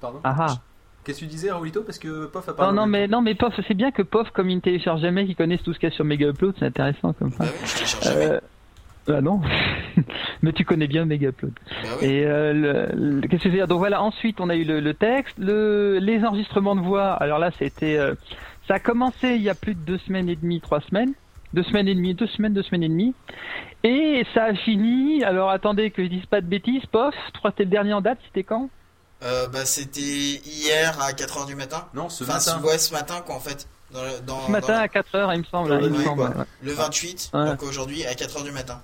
pardon. 0.00 0.20
Ah 0.24 0.36
ah. 0.38 0.56
Qu'est-ce 1.04 1.18
que 1.18 1.24
tu 1.24 1.30
disais, 1.30 1.50
Raoulito 1.50 1.82
Parce 1.82 1.98
que 1.98 2.26
Pof 2.26 2.48
a 2.48 2.52
Non, 2.52 2.56
parlé. 2.56 2.76
non, 2.76 2.86
mais, 2.86 3.08
non, 3.08 3.22
mais 3.22 3.34
POF, 3.34 3.54
c'est 3.66 3.74
bien 3.74 3.90
que 3.90 4.02
POF, 4.02 4.30
comme 4.30 4.48
ils 4.48 4.54
ne 4.54 4.60
téléchargent 4.60 5.00
jamais, 5.02 5.26
qu'ils 5.26 5.34
connaissent 5.34 5.62
tout 5.64 5.72
ce 5.74 5.80
qu'il 5.80 5.88
y 5.88 5.92
a 5.92 5.94
sur 5.96 6.04
Mega 6.04 6.28
Upload, 6.28 6.54
c'est 6.60 6.66
intéressant 6.66 7.12
comme 7.14 7.32
ça. 7.32 7.44
Bah 7.44 7.50
oui, 7.52 7.66
je 7.66 7.74
télécharge 7.74 8.04
jamais. 8.04 8.24
Euh, 8.26 8.40
ah 9.08 9.20
non, 9.20 9.40
mais 10.42 10.52
tu 10.52 10.64
connais 10.64 10.86
bien 10.86 11.04
Mega 11.04 11.30
Upload. 11.30 11.52
Bah 11.82 11.88
oui. 12.00 12.06
Et 12.06 12.24
euh, 12.24 12.52
le- 12.52 13.20
le- 13.20 13.20
qu'est-ce 13.22 13.42
que 13.42 13.48
je 13.48 13.48
veux 13.48 13.56
dire? 13.56 13.66
Donc 13.66 13.78
voilà, 13.80 14.00
ensuite 14.00 14.40
on 14.40 14.48
a 14.48 14.54
eu 14.54 14.62
le, 14.62 14.78
le 14.78 14.94
texte, 14.94 15.36
le, 15.38 15.98
les 16.00 16.22
enregistrements 16.24 16.76
de 16.76 16.82
voix. 16.82 17.10
Alors 17.14 17.40
là, 17.40 17.50
c'était, 17.58 17.96
euh, 17.98 18.14
ça 18.68 18.74
a 18.74 18.78
commencé 18.78 19.30
il 19.34 19.42
y 19.42 19.50
a 19.50 19.56
plus 19.56 19.74
de 19.74 19.80
deux 19.80 19.98
semaines 19.98 20.28
et 20.28 20.36
demie, 20.36 20.60
trois 20.60 20.80
semaines, 20.82 21.14
deux 21.54 21.62
semaines 21.64 21.88
et 21.88 21.94
demie, 21.94 22.14
deux 22.14 22.26
semaines, 22.28 22.52
deux 22.54 22.62
semaines 22.62 22.82
et 22.84 22.88
demie, 22.88 23.14
et 23.84 24.24
ça 24.34 24.44
a 24.44 24.54
fini. 24.54 25.22
Alors 25.24 25.50
attendez 25.50 25.90
que 25.90 26.02
je 26.02 26.08
dise 26.08 26.26
pas 26.26 26.40
de 26.40 26.46
bêtises, 26.46 26.84
POF, 26.86 27.14
crois 27.38 27.50
c'était 27.50 27.64
le 27.64 27.70
dernier 27.70 27.92
en 27.92 28.00
date, 28.00 28.18
c'était 28.26 28.44
quand? 28.44 28.68
Euh, 29.22 29.46
bah 29.48 29.64
c'était 29.64 30.00
hier 30.00 30.96
à 31.00 31.12
4h 31.12 31.46
du 31.46 31.54
matin. 31.54 31.86
Non, 31.94 32.08
ce 32.08 32.24
Enfin, 32.24 32.34
matin. 32.34 32.58
ce- 32.60 32.66
ouais, 32.66 32.78
ce 32.78 32.92
matin 32.92 33.22
quoi 33.24 33.36
en 33.36 33.40
fait. 33.40 33.68
Dans 33.92 34.02
le, 34.02 34.20
dans, 34.26 34.46
Ce 34.46 34.50
matin 34.50 34.74
dans- 34.78 34.80
à 34.82 34.88
4 34.88 35.14
heures, 35.14 35.32
il 35.34 35.40
me 35.40 35.44
semble. 35.44 35.70
hein, 35.72 35.78
la 35.80 35.86
il 35.86 35.92
me 35.92 35.98
nuit, 35.98 36.04
semble, 36.04 36.22
quoi. 36.26 36.30
ouais. 36.40 36.44
Le 36.62 36.72
28, 36.72 37.30
Ouais. 37.34 37.44
donc 37.46 37.62
aujourd'hui 37.62 38.04
à 38.06 38.14
4h 38.14 38.42
du 38.42 38.50
matin. 38.50 38.80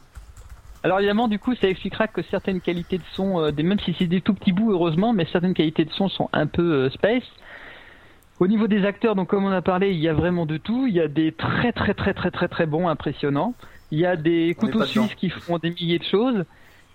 Alors 0.85 0.99
évidemment, 1.01 1.27
du 1.27 1.39
coup, 1.41 1.55
ça 1.57 1.67
expliquera 1.67 2.07
que 2.07 2.21
certaines 2.31 2.61
qualités 2.61 2.99
de 2.99 3.03
son, 3.15 3.41
euh, 3.41 3.51
des, 3.51 3.63
même 3.65 3.81
si 3.81 3.97
c'est 3.99 4.07
des 4.07 4.21
tout 4.21 4.35
petits 4.35 4.53
bouts, 4.53 4.71
heureusement, 4.71 5.13
mais 5.13 5.27
certaines 5.33 5.55
qualités 5.55 5.85
de 5.85 5.93
son 5.93 6.09
sont 6.09 6.29
un 6.33 6.47
peu 6.47 6.63
euh, 6.63 6.91
space. 6.91 7.25
Au 8.41 8.47
niveau 8.47 8.69
des 8.69 8.85
acteurs, 8.85 9.17
donc 9.17 9.29
comme 9.29 9.45
on 9.45 9.51
a 9.51 9.63
parlé, 9.63 9.91
il 9.91 9.99
y 9.99 10.09
a 10.09 10.15
vraiment 10.15 10.47
de 10.47 10.59
tout. 10.59 10.87
Il 10.87 10.95
y 10.95 11.01
a 11.01 11.09
des 11.09 11.33
très 11.33 11.73
très 11.73 11.95
très 11.95 12.15
très 12.15 12.31
très 12.31 12.49
très 12.49 12.67
bons, 12.67 12.89
impressionnants. 12.89 13.55
Il 13.91 13.99
y 13.99 14.07
a 14.07 14.17
des 14.17 14.55
On 14.57 14.61
couteaux 14.61 14.85
suisses 14.85 15.15
qui 15.15 15.31
font 15.31 15.59
des 15.59 15.71
milliers 15.71 15.99
de 15.99 16.05
choses. 16.05 16.45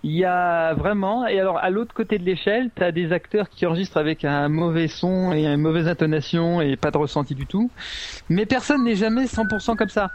Il 0.04 0.12
y 0.12 0.24
a 0.24 0.74
vraiment, 0.74 1.26
et 1.26 1.40
alors 1.40 1.56
à 1.58 1.70
l'autre 1.70 1.94
côté 1.94 2.18
de 2.18 2.24
l'échelle, 2.24 2.70
tu 2.76 2.82
as 2.82 2.92
des 2.92 3.12
acteurs 3.12 3.48
qui 3.48 3.64
enregistrent 3.64 3.96
avec 3.96 4.24
un 4.24 4.48
mauvais 4.50 4.86
son 4.86 5.32
et 5.32 5.46
une 5.46 5.60
mauvaise 5.60 5.88
intonation 5.88 6.60
et 6.60 6.76
pas 6.76 6.90
de 6.90 6.98
ressenti 6.98 7.34
du 7.34 7.46
tout. 7.46 7.70
Mais 8.28 8.44
personne 8.44 8.84
n'est 8.84 8.96
jamais 8.96 9.24
100% 9.24 9.76
comme 9.76 9.88
ça. 9.88 10.10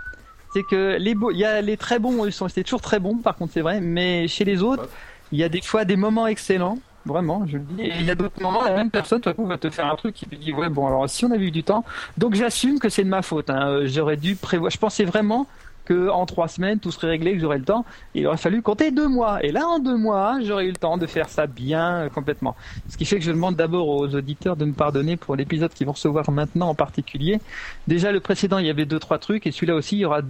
C'est 0.53 0.63
que 0.63 0.97
les 0.99 1.15
beaux, 1.15 1.31
il 1.31 1.39
y 1.39 1.45
a 1.45 1.61
les 1.61 1.75
très 1.75 1.97
bons, 1.97 2.25
ils 2.25 2.31
sont 2.31 2.45
restés 2.45 2.63
toujours 2.63 2.81
très 2.81 2.99
bons, 2.99 3.17
par 3.17 3.35
contre 3.35 3.53
c'est 3.53 3.61
vrai, 3.61 3.81
mais 3.81 4.27
chez 4.27 4.45
les 4.45 4.61
autres, 4.61 4.89
il 5.31 5.39
y 5.39 5.43
a 5.43 5.49
des 5.49 5.61
fois 5.61 5.85
des 5.85 5.95
moments 5.95 6.27
excellents, 6.27 6.79
vraiment, 7.05 7.45
je 7.47 7.57
le 7.57 7.63
dis, 7.63 7.81
et 7.81 7.93
il 7.99 8.05
y 8.05 8.11
a 8.11 8.15
d'autres 8.15 8.41
moments, 8.41 8.63
la 8.63 8.75
même 8.75 8.91
personne, 8.91 9.21
tout 9.21 9.29
à 9.29 9.33
va 9.37 9.57
te 9.57 9.69
faire 9.69 9.85
un 9.85 9.95
truc 9.95 10.15
qui 10.15 10.25
te 10.25 10.35
dit, 10.35 10.53
ouais, 10.53 10.69
bon, 10.69 10.87
alors 10.87 11.09
si 11.09 11.25
on 11.25 11.31
avait 11.31 11.45
eu 11.45 11.51
du 11.51 11.63
temps, 11.63 11.83
donc 12.17 12.35
j'assume 12.35 12.79
que 12.79 12.89
c'est 12.89 13.03
de 13.03 13.09
ma 13.09 13.21
faute, 13.21 13.49
hein. 13.49 13.67
Euh, 13.69 13.87
j'aurais 13.87 14.17
dû 14.17 14.35
prévoir, 14.35 14.71
je 14.71 14.77
pensais 14.77 15.05
vraiment 15.05 15.47
que 15.89 16.09
en 16.09 16.27
trois 16.27 16.47
semaines 16.47 16.79
tout 16.79 16.91
serait 16.91 17.07
réglé, 17.07 17.33
que 17.33 17.39
j'aurais 17.39 17.57
le 17.57 17.65
temps. 17.65 17.83
Il 18.13 18.27
aurait 18.27 18.37
fallu 18.37 18.61
compter 18.61 18.91
deux 18.91 19.07
mois. 19.07 19.43
Et 19.43 19.51
là, 19.51 19.67
en 19.67 19.79
deux 19.79 19.97
mois, 19.97 20.37
j'aurais 20.43 20.65
eu 20.65 20.69
le 20.69 20.77
temps 20.77 20.99
de 20.99 21.07
faire 21.07 21.29
ça 21.29 21.47
bien 21.47 21.95
euh, 21.95 22.09
complètement. 22.09 22.55
Ce 22.89 22.95
qui 22.95 23.05
fait 23.05 23.17
que 23.17 23.25
je 23.25 23.31
demande 23.31 23.55
d'abord 23.55 23.87
aux 23.87 24.07
auditeurs 24.13 24.55
de 24.55 24.65
me 24.65 24.73
pardonner 24.73 25.17
pour 25.17 25.35
l'épisode 25.35 25.73
qu'ils 25.73 25.87
vont 25.87 25.93
recevoir 25.93 26.29
maintenant 26.29 26.69
en 26.69 26.75
particulier. 26.75 27.39
Déjà, 27.87 28.11
le 28.11 28.19
précédent, 28.19 28.59
il 28.59 28.67
y 28.67 28.69
avait 28.69 28.85
deux 28.85 28.99
trois 28.99 29.17
trucs, 29.17 29.47
et 29.47 29.51
celui-là 29.51 29.73
aussi, 29.73 29.95
il 29.95 29.99
y 30.01 30.05
aura. 30.05 30.21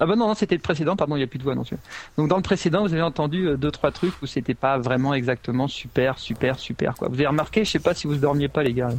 Ah 0.00 0.06
bah 0.06 0.14
non, 0.16 0.28
non, 0.28 0.34
c'était 0.34 0.54
le 0.54 0.60
précédent, 0.60 0.94
pardon, 0.96 1.16
il 1.16 1.18
n'y 1.18 1.24
a 1.24 1.26
plus 1.26 1.38
de 1.38 1.44
voix 1.44 1.54
non. 1.54 1.64
Donc 2.16 2.28
dans 2.28 2.36
le 2.36 2.42
précédent, 2.42 2.82
vous 2.82 2.92
avez 2.92 3.02
entendu 3.02 3.46
euh, 3.48 3.56
deux 3.56 3.70
trois 3.70 3.90
trucs 3.90 4.14
où 4.22 4.26
c'était 4.26 4.54
pas 4.54 4.78
vraiment 4.78 5.12
exactement 5.14 5.66
super, 5.68 6.18
super, 6.18 6.58
super 6.58 6.94
quoi. 6.94 7.08
Vous 7.08 7.14
avez 7.14 7.26
remarqué, 7.26 7.64
je 7.64 7.70
sais 7.70 7.78
pas 7.80 7.94
si 7.94 8.06
vous 8.06 8.14
dormiez 8.16 8.48
pas 8.48 8.62
les 8.62 8.72
gars. 8.74 8.90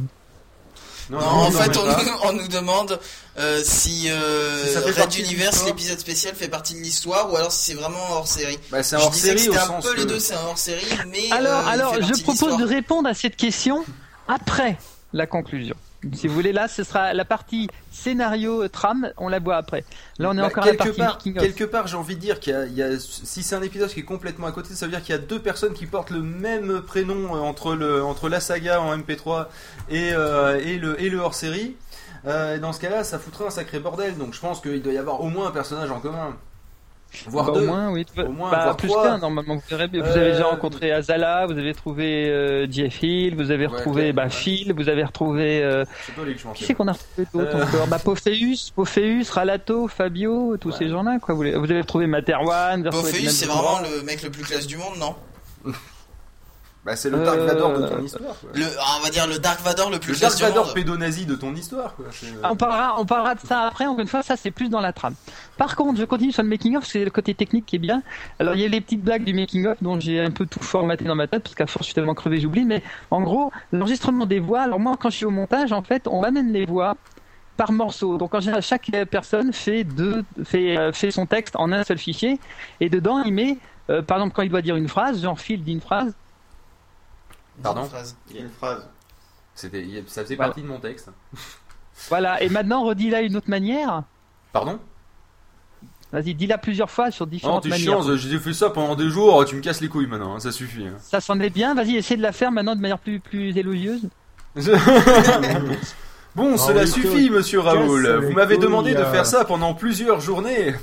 Non, 1.08 1.18
en 1.18 1.50
fait, 1.50 1.76
on, 1.76 1.84
nous- 1.86 2.18
on 2.22 2.32
nous 2.34 2.46
demande 2.46 3.00
euh, 3.38 3.60
si, 3.64 4.08
euh, 4.10 4.64
Si 4.66 4.74
ça 4.74 4.80
fait 4.82 5.02
Red 5.02 5.16
Universe, 5.16 5.64
l'épisode 5.66 5.98
spécial, 5.98 6.34
fait 6.36 6.46
partie 6.48 6.74
de 6.74 6.78
l'histoire 6.80 7.32
ou 7.32 7.36
alors 7.36 7.50
si 7.50 7.72
c'est 7.72 7.76
vraiment 7.76 7.98
hors 8.12 8.28
série. 8.28 8.58
Bah, 8.70 8.84
c'est 8.84 8.96
disais 9.10 9.34
que 9.34 9.50
au 9.50 9.54
un 9.54 9.66
sens 9.66 9.84
peu 9.84 9.96
les 9.96 10.02
que- 10.04 10.08
deux, 10.08 10.20
c'est 10.20 10.34
un 10.34 10.44
hors 10.46 10.58
série, 10.58 10.86
mais. 11.08 11.32
Alors, 11.32 11.66
euh, 11.66 11.70
alors, 11.70 11.94
je 11.94 12.12
de 12.12 12.22
propose 12.22 12.56
de 12.58 12.64
répondre 12.64 13.08
à 13.08 13.14
cette 13.14 13.34
question 13.36 13.84
après 14.28 14.78
la 15.12 15.26
conclusion. 15.26 15.74
Si 16.14 16.28
vous 16.28 16.34
voulez, 16.34 16.52
là, 16.52 16.66
ce 16.66 16.82
sera 16.82 17.12
la 17.12 17.24
partie 17.24 17.68
scénario 17.90 18.66
trame, 18.68 19.12
on 19.18 19.28
la 19.28 19.38
voit 19.38 19.56
après. 19.56 19.84
Là, 20.18 20.30
on 20.30 20.32
est 20.32 20.40
Bah, 20.40 20.46
encore 20.46 20.64
à 20.64 20.66
la 20.68 20.72
quelque 20.76 20.96
partie 20.96 21.32
part, 21.32 21.42
quelque 21.42 21.64
part, 21.64 21.86
j'ai 21.88 21.96
envie 21.96 22.14
de 22.16 22.20
dire 22.20 22.40
qu'il 22.40 22.52
y 22.54 22.56
a, 22.56 22.64
il 22.66 22.72
y 22.74 22.82
a- 22.82 22.98
si 22.98 23.42
c'est 23.42 23.54
un 23.54 23.62
épisode 23.62 23.90
qui 23.90 24.00
est 24.00 24.04
complètement 24.04 24.46
à 24.46 24.52
côté, 24.52 24.72
ça 24.74 24.86
veut 24.86 24.92
dire 24.92 25.02
qu'il 25.02 25.14
y 25.14 25.18
a 25.18 25.20
deux 25.20 25.40
personnes 25.40 25.74
qui 25.74 25.86
portent 25.86 26.10
le 26.10 26.22
même 26.22 26.80
prénom 26.82 27.36
euh, 27.36 27.40
entre 27.40 27.74
le 27.74 28.02
entre 28.02 28.28
la 28.30 28.40
saga 28.40 28.80
en 28.80 28.96
MP3 28.96 29.48
et 29.90 30.12
euh, 30.14 30.58
et 30.64 30.78
le 30.78 31.00
et 31.02 31.10
le 31.10 31.18
hors 31.18 31.34
série. 31.34 31.76
Euh, 32.26 32.58
dans 32.58 32.72
ce 32.72 32.80
cas-là, 32.80 33.02
ça 33.04 33.18
foutrait 33.18 33.46
un 33.46 33.50
sacré 33.50 33.78
bordel. 33.78 34.16
Donc, 34.18 34.34
je 34.34 34.40
pense 34.40 34.60
qu'il 34.60 34.82
doit 34.82 34.92
y 34.92 34.98
avoir 34.98 35.20
au 35.22 35.28
moins 35.30 35.48
un 35.48 35.52
personnage 35.52 35.90
en 35.90 36.00
commun, 36.00 36.36
voire 37.26 37.46
Bah, 37.46 37.58
deux. 37.58 37.64
Au 37.64 37.66
moins, 37.66 37.90
oui. 37.90 38.06
Au 38.16 38.28
moins, 38.30 38.50
Bah, 38.50 38.60
voire 38.64 38.76
plus 38.76 38.88
qu'un, 38.88 39.18
normalement. 39.18 39.56
Vous, 39.56 39.62
verrez, 39.68 39.86
vous 39.88 39.98
Euh, 39.98 40.14
avez 40.16 40.32
déjà 40.32 40.46
rencontré 40.46 40.92
Azala, 40.92 41.46
vous 41.46 41.58
avez 41.58 41.74
trouvé 41.74 42.28
euh, 42.28 42.66
Jeff 42.70 43.02
Hill, 43.02 43.34
vous 43.36 43.50
avez 43.50 43.66
retrouvé 43.66 44.12
bah, 44.12 44.24
ouais. 44.24 44.30
Phil, 44.30 44.72
vous 44.72 44.88
avez 44.88 45.04
retrouvé. 45.04 45.62
Euh, 45.62 45.84
pas 46.16 46.22
qui 46.54 46.64
c'est 46.64 46.74
qu'on 46.74 46.88
a 46.88 46.92
retrouvé 46.92 47.26
d'autres 47.32 47.56
Euh. 47.56 47.64
encore 47.64 47.86
Bah, 47.88 47.98
Pophéus, 47.98 48.70
Pophéus, 48.70 49.30
Ralato, 49.30 49.88
Fabio, 49.88 50.56
tous 50.58 50.72
ces 50.72 50.88
gens-là, 50.88 51.18
quoi. 51.20 51.34
Vous, 51.34 51.42
avez 51.42 51.80
retrouvé 51.80 52.06
Materwan, 52.06 52.82
Pophéus, 52.90 53.30
c'est 53.30 53.46
vraiment 53.46 53.80
le 53.80 54.02
mec 54.02 54.22
le 54.22 54.30
plus 54.30 54.44
classe 54.44 54.66
du 54.66 54.76
monde, 54.76 54.98
non? 54.98 55.14
Bah, 56.82 56.96
c'est 56.96 57.10
le 57.10 57.18
Dark 57.18 57.38
Vador 57.40 57.78
de 57.78 57.82
Euh, 57.84 57.88
ton 57.88 58.02
histoire. 58.02 58.34
Quoi. 58.40 58.50
le, 58.54 58.64
ah, 58.78 58.96
On 58.98 59.02
va 59.04 59.10
dire 59.10 59.26
le 59.26 59.38
Dark 59.38 59.60
Vador 59.60 59.90
le 59.90 59.98
plus 59.98 60.14
Le 60.14 60.18
Dark 60.20 60.40
Vador 60.40 60.72
pédonazi 60.72 61.26
de 61.26 61.34
ton 61.34 61.54
histoire. 61.54 61.94
Quoi. 61.94 62.06
Euh, 62.06 62.26
Ah, 62.42 62.48
On 62.52 62.56
parlera, 62.56 62.94
on 62.98 63.04
parlera 63.04 63.34
de 63.34 63.40
ça 63.40 63.60
après. 63.66 63.84
Encore 63.84 64.00
une 64.00 64.06
fois, 64.06 64.22
ça 64.22 64.36
c'est 64.36 64.50
plus 64.50 64.70
dans 64.70 64.80
la 64.80 64.94
trame. 64.94 65.14
Par 65.58 65.76
contre, 65.76 66.00
je 66.00 66.04
continue 66.06 66.32
sur 66.32 66.42
le 66.42 66.48
making 66.48 66.76
of, 66.78 66.86
c'est 66.86 67.04
le 67.04 67.10
côté 67.10 67.34
technique 67.34 67.66
qui 67.66 67.76
est 67.76 67.80
bien. 67.80 68.02
Alors 68.38 68.54
il 68.54 68.62
y 68.62 68.64
a 68.64 68.68
les 68.68 68.80
petites 68.80 69.02
blagues 69.02 69.24
du 69.24 69.34
making 69.34 69.66
of 69.66 69.76
dont 69.82 70.00
j'ai 70.00 70.20
un 70.20 70.30
peu 70.30 70.46
tout 70.46 70.60
formaté 70.62 71.04
dans 71.04 71.14
ma 71.14 71.26
tête 71.26 71.42
parce 71.42 71.54
qu'à 71.54 71.66
force 71.66 71.84
je 71.84 71.88
suis 71.88 71.94
tellement 71.94 72.14
crevé 72.14 72.40
j'oublie. 72.40 72.64
Mais 72.64 72.82
en 73.10 73.20
gros, 73.20 73.52
l'enregistrement 73.72 74.24
des 74.24 74.40
voix. 74.40 74.62
Alors 74.62 74.80
moi, 74.80 74.96
quand 74.98 75.10
je 75.10 75.16
suis 75.16 75.26
au 75.26 75.30
montage, 75.30 75.72
en 75.72 75.82
fait, 75.82 76.08
on 76.08 76.22
amène 76.22 76.50
les 76.50 76.64
voix 76.64 76.96
par 77.58 77.72
morceaux. 77.72 78.16
Donc 78.16 78.34
en 78.34 78.40
général, 78.40 78.62
chaque 78.62 78.90
euh, 78.94 79.04
personne 79.04 79.52
fait 79.52 79.84
deux, 79.84 80.24
fait, 80.44 80.78
euh, 80.78 80.92
fait 80.92 81.10
son 81.10 81.26
texte 81.26 81.56
en 81.56 81.72
un 81.72 81.84
seul 81.84 81.98
fichier 81.98 82.40
et 82.80 82.88
dedans 82.88 83.22
il 83.22 83.34
met, 83.34 83.58
euh, 83.90 84.00
par 84.00 84.16
exemple, 84.16 84.34
quand 84.34 84.40
il 84.40 84.48
doit 84.48 84.62
dire 84.62 84.76
une 84.76 84.88
phrase, 84.88 85.20
genre 85.20 85.38
Phil 85.38 85.62
dit 85.62 85.72
une 85.72 85.82
phrase. 85.82 86.14
Pardon. 87.62 87.88
Il 88.30 88.36
y 88.36 88.38
a 88.38 88.42
une 88.42 88.50
phrase. 88.50 88.86
C'était, 89.54 89.84
ça 90.06 90.22
faisait 90.22 90.36
Voilà. 90.36 90.48
partie 90.50 90.62
de 90.62 90.66
mon 90.68 90.78
texte. 90.80 91.08
Voilà. 92.08 92.42
Et 92.42 92.48
maintenant, 92.48 92.84
redis-la 92.84 93.20
d'une 93.22 93.36
autre 93.36 93.50
manière. 93.50 94.04
Pardon? 94.54 94.78
Vas-y, 96.12 96.34
dis-la 96.34 96.56
plusieurs 96.56 96.90
fois 96.90 97.10
sur 97.10 97.26
Non, 97.26 97.30
différentes 97.30 97.62
t'es 97.64 97.68
manières. 97.68 98.02
chiant, 98.02 98.16
j'ai 98.16 98.38
fait 98.38 98.54
ça 98.54 98.70
pendant 98.70 98.96
des 98.96 99.10
jours, 99.10 99.44
tu 99.44 99.54
me 99.54 99.60
casses 99.60 99.80
les 99.82 99.88
couilles 99.88 100.06
maintenant, 100.06 100.34
hein, 100.36 100.40
ça 100.40 100.50
suffit. 100.50 100.86
hein. 100.86 100.94
Ça 101.00 101.20
s'en 101.20 101.38
est 101.40 101.50
bien. 101.50 101.74
Vas-y, 101.74 101.96
essaie 101.96 102.16
de 102.16 102.22
la 102.22 102.32
faire 102.32 102.50
maintenant 102.52 102.74
de 102.74 102.80
manière 102.80 102.98
plus, 102.98 103.20
plus 103.20 103.56
élogieuse. 103.56 104.08
Bon, 106.36 106.52
Ah 106.54 106.58
cela 106.58 106.86
suffit, 106.86 107.28
monsieur 107.28 107.60
Raoul. 107.60 108.08
Vous 108.24 108.32
m'avez 108.32 108.56
demandé 108.56 108.94
de 108.94 108.98
euh. 109.00 109.10
faire 109.12 109.26
ça 109.26 109.44
pendant 109.44 109.74
plusieurs 109.74 110.20
journées. 110.20 110.74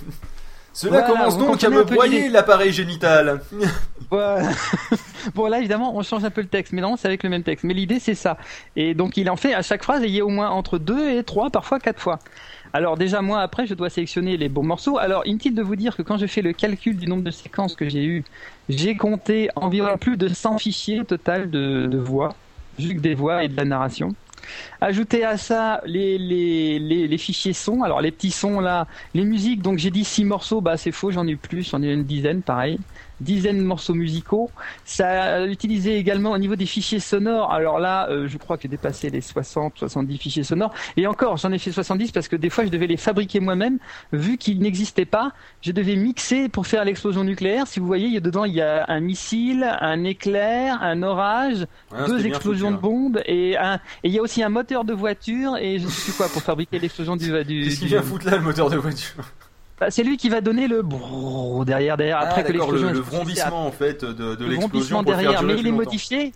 Cela 0.78 1.00
Voilà, 1.00 1.08
commence 1.08 1.38
donc 1.40 1.64
à 1.64 1.70
me 1.72 1.84
broyer 1.84 2.30
l'appareil 2.30 2.72
génital. 2.72 3.42
Voilà. 4.10 4.52
bon, 5.36 5.48
là, 5.48 5.60
évidemment, 5.60 5.94
on 5.98 6.02
change 6.02 6.24
un 6.24 6.30
peu 6.30 6.40
le 6.40 6.48
texte, 6.48 6.72
mais 6.72 6.80
non, 6.80 6.96
c'est 6.96 7.10
avec 7.10 7.24
le 7.24 7.30
même 7.30 7.44
texte. 7.44 7.66
Mais 7.66 7.74
l'idée, 7.74 8.00
c'est 8.00 8.16
ça. 8.16 8.38
Et 8.78 8.94
donc, 8.94 9.18
il 9.18 9.30
en 9.30 9.36
fait 9.36 9.54
à 9.54 9.62
chaque 9.62 9.84
phrase, 9.84 10.02
il 10.06 10.12
y 10.12 10.22
a 10.22 10.26
au 10.26 10.30
moins 10.30 10.50
entre 10.50 10.78
deux 10.78 11.10
et 11.10 11.26
trois, 11.26 11.50
parfois 11.50 11.80
quatre 11.80 12.00
fois. 12.00 12.20
Alors 12.74 12.98
déjà 12.98 13.22
moi 13.22 13.42
après 13.42 13.66
je 13.66 13.74
dois 13.74 13.90
sélectionner 13.90 14.38
les 14.38 14.50
bons 14.50 14.64
morceaux. 14.64 14.98
Alors 14.98 15.26
inutile 15.26 15.56
de 15.56 15.62
vous 15.62 15.76
dire 15.76 15.96
que 15.96 16.04
quand 16.04 16.18
je 16.18 16.28
fais 16.28 16.42
le 16.42 16.54
calcul 16.54 16.98
du 16.98 17.08
nombre 17.08 17.24
de 17.24 17.32
séquences 17.32 17.76
que 17.76 17.90
j'ai 17.90 18.04
eu, 18.04 18.24
j'ai 18.70 18.96
compté 18.96 19.50
environ 19.56 19.98
plus 19.98 20.16
de 20.16 20.28
100 20.28 20.58
fichiers 20.60 21.04
total 21.06 21.50
de, 21.50 21.88
de 21.88 21.98
voix, 21.98 22.36
que 22.78 23.00
des 23.00 23.16
voix 23.16 23.44
et 23.44 23.48
de 23.48 23.56
la 23.56 23.66
narration. 23.66 24.14
Ajoutez 24.82 25.24
à 25.24 25.38
ça 25.38 25.82
les, 25.86 26.18
les, 26.18 27.18
fichiers 27.18 27.54
sons, 27.54 27.84
alors 27.84 28.02
les 28.02 28.12
petits 28.12 28.32
sons 28.32 28.60
là, 28.60 28.88
les 29.14 29.24
musiques, 29.26 29.62
donc 29.62 29.78
j'ai 29.78 29.92
dit 29.92 30.04
6 30.04 30.26
morceaux, 30.26 30.62
bah 30.62 30.78
c'est 30.78 30.92
faux, 30.92 31.12
j'en 31.12 31.28
ai 31.28 31.36
plus, 31.36 31.70
j'en 31.70 31.82
ai 31.82 31.92
une 31.92 32.04
dizaine 32.04 32.44
pareil 32.44 32.80
dizaines 33.22 33.58
de 33.58 33.64
morceaux 33.64 33.94
musicaux. 33.94 34.50
Ça 34.86 35.36
a 35.36 35.46
utilisé 35.46 35.98
également 35.98 36.32
au 36.32 36.38
niveau 36.38 36.56
des 36.56 36.66
fichiers 36.66 37.00
sonores. 37.00 37.52
Alors 37.52 37.80
là, 37.80 38.10
euh, 38.10 38.28
je 38.28 38.38
crois 38.38 38.58
que 38.58 38.64
j'ai 38.64 38.68
dépassé 38.70 39.10
les 39.10 39.22
60, 39.22 39.74
70 39.78 40.18
fichiers 40.18 40.44
sonores. 40.44 40.74
Et 40.96 41.08
encore, 41.08 41.38
j'en 41.38 41.52
ai 41.52 41.60
fait 41.60 41.72
70 41.72 42.12
parce 42.12 42.28
que 42.28 42.36
des 42.36 42.50
fois, 42.50 42.66
je 42.66 42.70
devais 42.70 42.88
les 42.88 42.98
fabriquer 42.98 43.40
moi-même. 43.40 43.80
Vu 44.12 44.38
qu'ils 44.38 44.60
n'existaient 44.60 45.06
pas, 45.06 45.32
je 45.62 45.72
devais 45.72 45.96
mixer 45.96 46.50
pour 46.50 46.68
faire 46.68 46.86
l'explosion 46.86 47.24
nucléaire. 47.24 47.68
Si 47.68 47.80
vous 47.80 47.88
voyez, 47.88 48.08
il 48.08 48.14
y 48.14 48.18
a 48.18 48.22
dedans, 48.22 48.46
il 48.46 48.54
y 48.54 48.62
a 48.62 48.86
un 48.88 49.00
missile, 49.00 49.68
un 49.82 50.04
éclair, 50.04 50.82
un 50.82 51.04
orage, 51.04 51.66
Ouais, 51.92 52.06
deux 52.06 52.26
explosions 52.26 52.68
foutu, 52.68 52.78
de 52.78 52.82
bombes 52.82 53.22
et 53.26 53.58
un, 53.58 53.76
et 54.04 54.10
il 54.10 54.12
y 54.12 54.20
a 54.20 54.22
aussi 54.22 54.44
un 54.44 54.50
moteur 54.50 54.84
de 54.84 54.94
voiture 54.94 55.56
et 55.58 55.80
je 55.80 55.88
sais 55.88 56.12
plus 56.12 56.18
quoi 56.18 56.28
pour 56.28 56.42
fabriquer 56.42 56.80
l'explosion 56.80 57.16
du, 57.16 57.32
du, 57.46 57.64
Qu'est-ce 57.64 57.80
qu'il 57.80 57.88
vient 57.88 58.02
foutre 58.02 58.26
là, 58.26 58.36
le 58.38 58.44
moteur 58.44 58.70
de 58.70 58.78
voiture? 58.78 59.24
Bah, 59.80 59.92
c'est 59.92 60.04
lui 60.04 60.18
qui 60.18 60.30
va 60.30 60.42
donner 60.42 60.68
le 60.68 60.82
brrrr 60.82 61.64
derrière, 61.66 61.98
derrière, 61.98 62.18
après 62.20 62.42
Ah, 62.42 62.44
que 62.44 62.52
d'accord, 62.52 62.72
l'explosion 62.72 62.88
le, 62.88 62.94
le 62.94 63.00
vrombissement 63.00 63.68
en 63.68 63.72
fait 63.72 64.04
de, 64.04 64.36
de 64.36 64.44
le 64.46 64.52
l'explosion 64.52 65.04
derrière, 65.04 65.44
mais 65.44 65.56
il 65.60 65.68
est 65.68 65.72
modifié. 65.72 66.34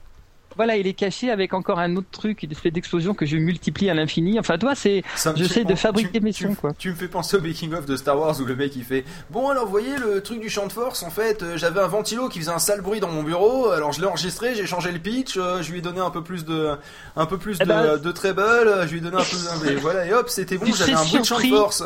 Voilà, 0.58 0.76
il 0.76 0.86
est 0.86 0.94
caché 0.94 1.32
avec 1.32 1.54
encore 1.54 1.80
un 1.80 1.96
autre 1.96 2.10
truc, 2.12 2.44
une 2.44 2.52
espèce 2.52 2.74
d'explosion 2.74 3.14
que 3.14 3.26
je 3.26 3.38
multiplie 3.38 3.90
à 3.90 3.94
l'infini. 3.94 4.38
Enfin, 4.38 4.58
toi, 4.58 4.76
c'est, 4.76 5.02
Ça 5.16 5.32
me 5.32 5.38
je 5.38 5.46
fait 5.46 5.54
sais 5.62 5.64
de 5.64 5.76
fabriquer 5.76 6.20
tu- 6.20 6.26
mes 6.26 6.34
sons, 6.34 6.56
quoi. 6.56 6.72
Tu 6.78 6.90
me 6.90 6.96
fais 6.96 7.08
penser 7.08 7.38
au 7.38 7.42
making 7.42 7.74
of 7.74 7.86
de 7.86 7.96
Star 7.96 8.20
Wars 8.20 8.38
où 8.42 8.44
le 8.44 8.54
mec 8.58 8.76
il 8.76 8.84
fait 8.84 9.06
Bon 9.30 9.48
alors 9.50 9.64
vous 9.64 9.72
voyez 9.72 9.96
le 9.98 10.22
truc 10.22 10.42
du 10.42 10.50
champ 10.50 10.68
de 10.68 10.74
force 10.74 11.04
en 11.04 11.10
fait 11.10 11.42
euh, 11.42 11.56
j'avais 11.58 11.80
un 11.80 11.88
ventilo 11.88 12.28
qui 12.28 12.40
faisait 12.40 12.52
un 12.52 12.60
sale 12.60 12.82
bruit 12.82 13.00
dans 13.00 13.08
mon 13.10 13.24
bureau 13.24 13.70
alors 13.70 13.94
je 13.94 14.02
l'ai 14.02 14.08
enregistré 14.08 14.54
j'ai 14.54 14.66
changé 14.68 14.92
le 14.92 15.00
pitch 15.00 15.38
euh, 15.38 15.62
je 15.64 15.72
lui 15.72 15.80
ai 15.80 15.82
donné 15.82 16.02
un 16.02 16.10
peu 16.10 16.22
plus 16.22 16.44
de 16.44 16.72
un 17.16 17.26
peu 17.26 17.38
plus 17.38 17.58
Eh 17.62 17.64
de, 17.64 17.70
ben, 17.70 17.98
de 17.98 18.12
treble 18.12 18.44
je 18.88 18.92
lui 18.92 18.98
ai 18.98 19.02
donné 19.02 19.16
un 19.16 19.20
peu 19.62 19.66
de, 19.68 19.72
et 19.72 19.76
voilà 19.78 20.06
et 20.06 20.14
hop 20.14 20.28
c'était 20.30 20.58
bon 20.58 20.66
j'avais 20.66 20.94
un 20.94 21.04
bruit 21.06 21.22
de 21.22 21.26
champ 21.26 21.40
de 21.40 21.48
force 21.48 21.84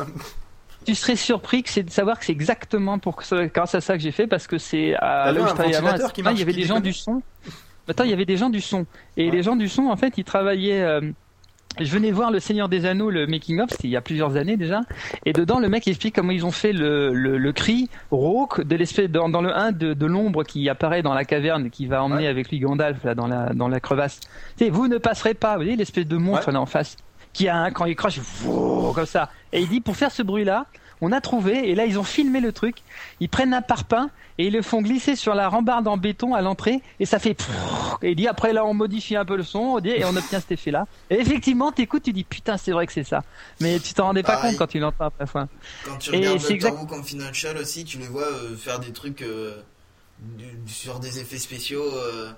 Tu 0.85 0.95
serais 0.95 1.15
surpris 1.15 1.64
que 1.64 1.69
c'est 1.69 1.83
de 1.83 1.89
savoir 1.89 2.19
que 2.19 2.25
c'est 2.25 2.31
exactement 2.31 2.99
pour 2.99 3.15
que 3.15 3.45
grâce 3.47 3.75
à 3.75 3.81
ça 3.81 3.95
que 3.97 4.03
j'ai 4.03 4.11
fait 4.11 4.27
parce 4.27 4.47
que 4.47 4.57
c'est 4.57 4.95
à 4.95 5.31
là 5.31 5.41
où 5.41 5.47
je 5.47 5.53
travaillais 5.53 5.75
avant, 5.77 6.09
qui 6.14 6.22
il 6.22 6.39
y 6.39 6.41
avait 6.43 6.53
des 6.53 6.64
gens 6.64 6.80
du 6.80 6.93
son. 6.93 7.22
Attends, 7.88 8.03
il 8.03 8.09
y 8.09 8.14
avait 8.14 8.25
des 8.25 8.38
gens 8.38 8.49
du 8.49 8.61
son 8.61 8.85
et 9.17 9.30
les 9.31 9.43
gens 9.43 9.55
du 9.55 9.67
son 9.69 9.83
en 9.88 9.95
fait, 9.95 10.14
ils 10.17 10.23
travaillaient. 10.23 10.81
euh, 10.81 11.01
Je 11.80 11.91
venais 11.91 12.09
voir 12.11 12.31
le 12.31 12.39
Seigneur 12.39 12.69
des 12.69 12.85
Anneaux, 12.85 13.09
le 13.11 13.27
making 13.27 13.59
of, 13.59 13.69
c'était 13.69 13.88
il 13.89 13.91
y 13.91 13.97
a 13.97 14.01
plusieurs 14.01 14.38
années 14.38 14.55
déjà, 14.57 14.81
et 15.25 15.33
dedans 15.33 15.59
le 15.59 15.67
mec 15.69 15.88
explique 15.88 16.15
comment 16.15 16.31
ils 16.31 16.45
ont 16.45 16.51
fait 16.51 16.72
le, 16.72 17.14
le, 17.14 17.38
le 17.38 17.51
cri 17.51 17.89
rauque 18.11 18.61
de 18.64 18.75
l'espèce 18.77 19.09
dans, 19.11 19.27
dans 19.30 19.41
le 19.41 19.53
1 19.53 19.72
de, 19.73 19.93
de 19.93 20.05
l'ombre 20.05 20.43
qui 20.45 20.67
apparaît 20.69 21.01
dans 21.03 21.14
la 21.14 21.25
caverne 21.25 21.69
qui 21.69 21.85
va 21.85 22.01
emmener 22.01 22.27
avec 22.27 22.49
lui 22.49 22.59
Gandalf 22.59 23.03
là 23.03 23.14
dans 23.14 23.27
la 23.27 23.53
dans 23.53 23.67
la 23.67 23.80
crevasse. 23.80 24.19
Tu 24.57 24.64
sais, 24.65 24.69
vous 24.72 24.88
ne 24.88 24.97
passerez 24.97 25.33
pas, 25.33 25.57
vous 25.57 25.64
voyez 25.64 25.75
l'espèce 25.75 26.07
de 26.07 26.17
monstre 26.17 26.49
là 26.51 26.61
en 26.61 26.65
face 26.65 26.95
qui 27.35 27.49
a 27.49 27.57
un 27.57 27.72
quand 27.72 27.85
il 27.85 27.95
crache 27.97 28.19
comme 28.95 29.05
ça. 29.05 29.30
Et 29.51 29.61
il 29.61 29.67
dit 29.69 29.81
pour 29.81 29.95
faire 29.97 30.11
ce 30.11 30.23
bruit 30.23 30.45
là, 30.45 30.65
on 31.01 31.11
a 31.11 31.19
trouvé 31.19 31.69
et 31.69 31.75
là 31.75 31.85
ils 31.85 31.99
ont 31.99 32.03
filmé 32.03 32.39
le 32.39 32.53
truc. 32.53 32.77
Ils 33.19 33.27
prennent 33.30 33.53
un 33.53 33.61
parpaing 33.61 34.09
et 34.38 34.47
ils 34.47 34.53
le 34.53 34.61
font 34.61 34.81
glisser 34.81 35.15
sur 35.17 35.35
la 35.35 35.49
rambarde 35.49 35.85
en 35.88 35.97
béton 35.97 36.33
à 36.33 36.41
l'entrée 36.41 36.81
et 37.01 37.05
ça 37.05 37.19
fait 37.19 37.38
et 38.01 38.11
il 38.11 38.15
dit 38.15 38.27
après 38.30 38.53
là 38.53 38.65
on 38.65 38.73
modifie 38.73 39.15
un 39.17 39.25
peu 39.25 39.35
le 39.35 39.43
son 39.43 39.59
on 39.59 39.80
dit, 39.81 39.89
et 39.89 40.05
on 40.05 40.15
obtient 40.15 40.39
cet 40.39 40.53
effet 40.53 40.72
là. 40.72 40.85
Et 41.09 41.19
effectivement 41.19 41.73
t'écoutes 41.73 42.03
tu 42.03 42.14
dis 42.14 42.23
putain 42.23 42.55
c'est 42.57 42.72
vrai 42.72 42.88
que 42.88 42.93
c'est 42.93 43.03
ça. 43.03 43.22
Mais 43.59 43.80
tu 43.80 43.93
t'en 43.93 44.05
rendais 44.05 44.23
pas 44.23 44.35
Pareil. 44.38 44.51
compte 44.51 44.59
quand 44.59 44.67
tu 44.72 44.80
l'entends 44.80 45.05
après 45.05 45.27
fois. 45.27 45.47
Quand 45.83 45.97
tu 45.97 46.14
Et 46.14 46.19
regardes 46.19 46.39
c'est 46.39 46.53
Doctor 46.53 46.72
exact- 46.80 46.88
Confidential 46.89 47.57
aussi, 47.57 47.83
tu 47.83 47.97
les 47.97 48.07
vois 48.07 48.23
euh, 48.23 48.55
faire 48.55 48.80
des 48.80 48.93
trucs 48.93 49.22
euh, 49.23 49.61
sur 50.67 50.99
des 50.99 51.19
effets 51.19 51.38
spéciaux 51.38 51.83
euh, 51.93 52.31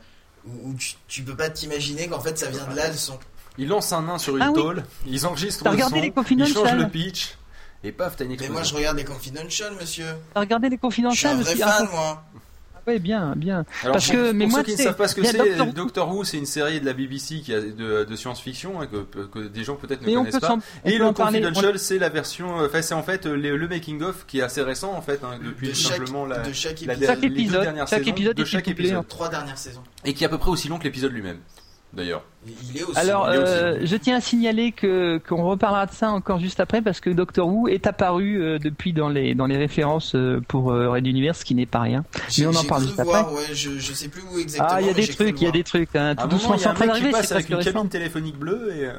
où, 0.48 0.70
où 0.70 0.74
tu, 0.74 0.96
tu 1.08 1.22
peux 1.24 1.36
pas 1.36 1.50
t'imaginer 1.52 2.08
qu'en 2.08 2.20
fait 2.20 2.38
ça 2.38 2.50
vient 2.50 2.66
de 2.66 2.76
là 2.76 2.88
le 2.88 2.96
son. 2.96 3.20
Ils 3.58 3.68
lancent 3.68 3.94
un 3.94 4.04
nain 4.04 4.18
sur 4.18 4.36
une 4.38 4.44
Ah 4.44 4.50
oui. 4.50 4.54
tôle 4.62 4.84
ils 5.06 5.26
enregistrent 5.26 5.70
le 5.72 5.80
son 5.80 5.96
les 5.96 6.08
ils 6.08 6.14
Confidential 6.14 6.66
changent 6.68 6.78
le 6.78 6.88
pitch 6.90 7.36
et 7.84 7.92
paf 7.92 8.16
t'as 8.16 8.24
une 8.24 8.30
Mais 8.32 8.36
explosion 8.36 8.54
moi 8.54 8.64
je 8.64 8.74
regarde 8.76 8.98
les 8.98 9.06
Confidential, 9.06 9.74
monsieur. 9.80 10.06
T'as 10.34 10.40
regardé 10.42 10.70
les 10.70 10.80
Je 10.82 11.16
suis 11.16 11.28
un 11.28 11.36
vrai 11.36 11.56
fan, 11.56 11.70
Ah, 11.72 11.90
moi. 11.92 12.24
Ouais 12.88 13.00
bien 13.00 13.34
bien. 13.36 13.66
Alors, 13.84 13.96
Parce 13.96 14.06
pour, 14.06 14.16
que 14.16 14.26
pour 14.28 14.34
mais 14.34 14.46
moi 14.48 14.60
ceux 14.60 14.66
qui 14.66 14.72
ne 14.72 14.78
sais, 14.78 14.84
savent 14.86 14.96
pas 14.96 15.10
ce 15.10 15.16
que 15.16 15.24
c'est, 15.26 15.38
Doctor 15.38 15.68
Who- 15.68 15.74
Doctor 15.74 16.10
Who, 16.16 16.24
c'est 16.24 16.38
une 16.38 16.46
série 16.46 16.80
de 16.80 16.86
la 16.86 16.94
BBC 16.94 17.42
qui 17.42 17.54
a 17.54 17.60
de, 17.60 18.06
de 18.06 18.16
science-fiction 18.16 18.80
hein, 18.82 18.88
que, 18.88 19.26
que 19.26 19.40
des 19.48 19.66
gens 19.66 19.76
peut-être 19.76 20.00
ne 20.02 20.06
Mais 20.06 20.16
on 20.16 20.20
connaissent 20.22 20.36
peut 20.36 20.48
pas. 20.48 20.58
Et 20.86 20.98
le 20.98 21.12
Confidential, 21.12 21.78
c'est 21.80 22.00
la 22.00 22.08
version, 22.08 22.62
euh, 22.62 22.68
enfin 22.68 22.82
c'est 22.82 22.94
en 22.94 23.04
fait 23.04 23.26
euh, 23.26 23.36
le, 23.36 23.58
le 23.58 23.68
making 23.68 24.02
of 24.04 24.26
qui 24.26 24.40
est 24.40 24.42
assez 24.42 24.62
récent 24.62 24.94
en 24.94 25.02
fait, 25.02 25.20
hein, 25.26 25.38
depuis 25.44 25.68
De 25.68 25.74
chaque- 25.74 25.98
simplement 25.98 26.26
la, 26.26 26.40
de 26.40 26.54
chaque 26.54 26.80
la- 26.86 26.94
épisode. 26.94 27.22
les 27.22 27.30
deux 27.30 27.36
épisode, 27.36 27.62
dernières 27.64 27.88
chaque 27.90 28.00
saisons 28.00 28.12
épisode 28.12 28.38
de 28.38 28.42
est 28.42 28.46
chaque 28.46 28.64
découpé 28.66 28.84
épisode, 28.84 29.00
en- 29.00 29.04
Trois 29.04 29.30
dernières 29.30 29.58
saisons. 29.58 29.84
et 30.06 30.14
qui 30.14 30.24
est 30.24 30.28
à 30.28 30.30
peu 30.30 30.38
près 30.38 30.50
aussi 30.50 30.70
long 30.70 30.80
que 30.80 30.86
l'épisode 30.86 31.12
lui-même. 31.12 31.40
D'ailleurs. 31.94 32.24
Il 32.46 32.78
est 32.78 32.84
aussi. 32.84 33.00
Alors, 33.00 33.28
il 33.30 33.36
est 33.36 33.44
aussi 33.44 33.54
euh, 33.54 33.86
je 33.86 33.96
tiens 33.96 34.18
à 34.18 34.22
signaler 34.22 34.72
que 34.72 35.20
qu'on 35.28 35.44
reparlera 35.44 35.86
de 35.86 35.92
ça 35.92 36.10
encore 36.12 36.40
juste 36.40 36.60
après 36.60 36.82
parce 36.82 37.00
que 37.00 37.10
Doctor 37.10 37.48
Who 37.48 37.68
est 37.68 37.88
apparu 37.88 38.42
euh, 38.42 38.60
depuis 38.60 38.94
dans 38.94 39.10
les 39.10 39.36
dans 39.36 39.48
les 39.48 39.58
références 39.58 40.14
euh, 40.16 40.42
pour 40.48 40.72
euh, 40.72 40.90
Red 40.90 41.08
Universe, 41.08 41.40
ce 41.40 41.46
qui 41.46 41.56
n'est 41.56 41.66
pas 41.66 41.80
rien. 41.80 42.04
Mais 42.38 42.46
on 42.46 42.56
en 42.56 42.64
parle 42.64 42.84
juste 42.84 43.02
voir, 43.02 43.28
après. 43.28 43.36
ouais, 43.36 43.54
je, 43.54 43.80
je 43.80 43.94
sais 43.94 44.10
plus 44.10 44.22
où 44.32 44.38
exactement. 44.38 44.70
Ah, 44.72 44.82
il 44.82 44.88
y 44.88 44.90
a 44.90 44.94
des 44.94 45.08
trucs, 45.08 45.42
il 45.42 45.46
y 45.46 45.48
a 45.48 45.52
des 45.52 45.64
trucs. 45.64 45.96
Hein, 45.96 46.16
tout 46.16 46.28
doucement, 46.28 46.50
moment, 46.50 46.56
il 46.56 46.60
y 46.60 46.62
c'est 46.62 46.68
a 46.68 46.70
en 46.70 46.72
un 46.72 46.76
train 46.76 46.86
mec 46.86 46.96
qui 46.96 47.02
d'arriver. 47.02 47.12
passe 47.12 47.28
C'est 47.28 47.50
une 47.50 47.64
cabine 47.64 47.90
téléphonique 47.90 48.38
bleue 48.38 48.74
et. 48.76 48.90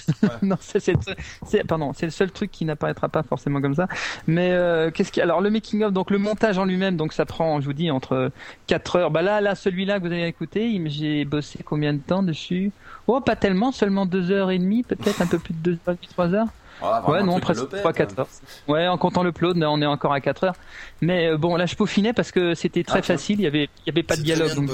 non, 0.42 0.56
c'est, 0.60 1.66
pardon, 1.66 1.92
c'est 1.94 2.06
le 2.06 2.10
seul 2.12 2.30
truc 2.30 2.50
qui 2.50 2.64
n'apparaîtra 2.64 3.08
pas 3.08 3.22
forcément 3.22 3.60
comme 3.60 3.74
ça. 3.74 3.88
Mais 4.26 4.50
euh, 4.52 4.90
qu'est-ce 4.90 5.12
qui, 5.12 5.20
alors 5.20 5.40
le 5.40 5.50
making 5.50 5.82
of, 5.84 5.92
donc 5.92 6.10
le 6.10 6.18
montage 6.18 6.58
en 6.58 6.64
lui-même, 6.64 6.96
donc 6.96 7.12
ça 7.12 7.26
prend, 7.26 7.60
je 7.60 7.66
vous 7.66 7.72
dis, 7.72 7.90
entre 7.90 8.30
4 8.66 8.96
heures. 8.96 9.10
Bah 9.10 9.22
là, 9.22 9.40
là, 9.40 9.54
celui-là 9.54 9.98
que 9.98 10.06
vous 10.06 10.12
avez 10.12 10.26
écouté, 10.26 10.80
j'ai 10.86 11.24
bossé 11.24 11.60
combien 11.64 11.92
de 11.92 11.98
temps 11.98 12.22
dessus? 12.22 12.72
Oh, 13.06 13.20
pas 13.20 13.36
tellement, 13.36 13.72
seulement 13.72 14.06
2 14.06 14.30
heures 14.30 14.50
et 14.50 14.58
demie, 14.58 14.82
peut-être 14.82 15.22
un 15.22 15.26
peu 15.26 15.38
plus 15.38 15.54
de 15.54 15.72
2 15.72 15.78
heures, 15.88 15.96
3 16.10 16.34
heures. 16.34 16.48
Ah, 16.84 17.08
ouais, 17.08 17.22
non, 17.22 17.38
presque 17.38 17.60
lopette, 17.60 17.80
3 17.80 17.92
4 17.92 18.10
hein. 18.10 18.14
heures. 18.18 18.28
Ouais, 18.66 18.88
en 18.88 18.98
comptant 18.98 19.22
le 19.22 19.30
plot, 19.30 19.54
on 19.54 19.82
est 19.82 19.86
encore 19.86 20.12
à 20.12 20.20
4 20.20 20.44
heures. 20.44 20.56
Mais 21.00 21.28
euh, 21.28 21.36
bon, 21.36 21.54
là 21.56 21.66
je 21.66 21.76
peaufinais 21.76 22.12
parce 22.12 22.32
que 22.32 22.54
c'était 22.54 22.82
très 22.82 23.00
Ah, 23.00 23.02
facile, 23.02 23.40
il 23.40 23.44
y 23.44 23.46
avait 23.46 23.64
il 23.64 23.88
y 23.88 23.90
avait 23.90 24.02
pas 24.02 24.16
de 24.16 24.22
dialogue 24.22 24.50
de 24.50 24.54
donc. 24.54 24.70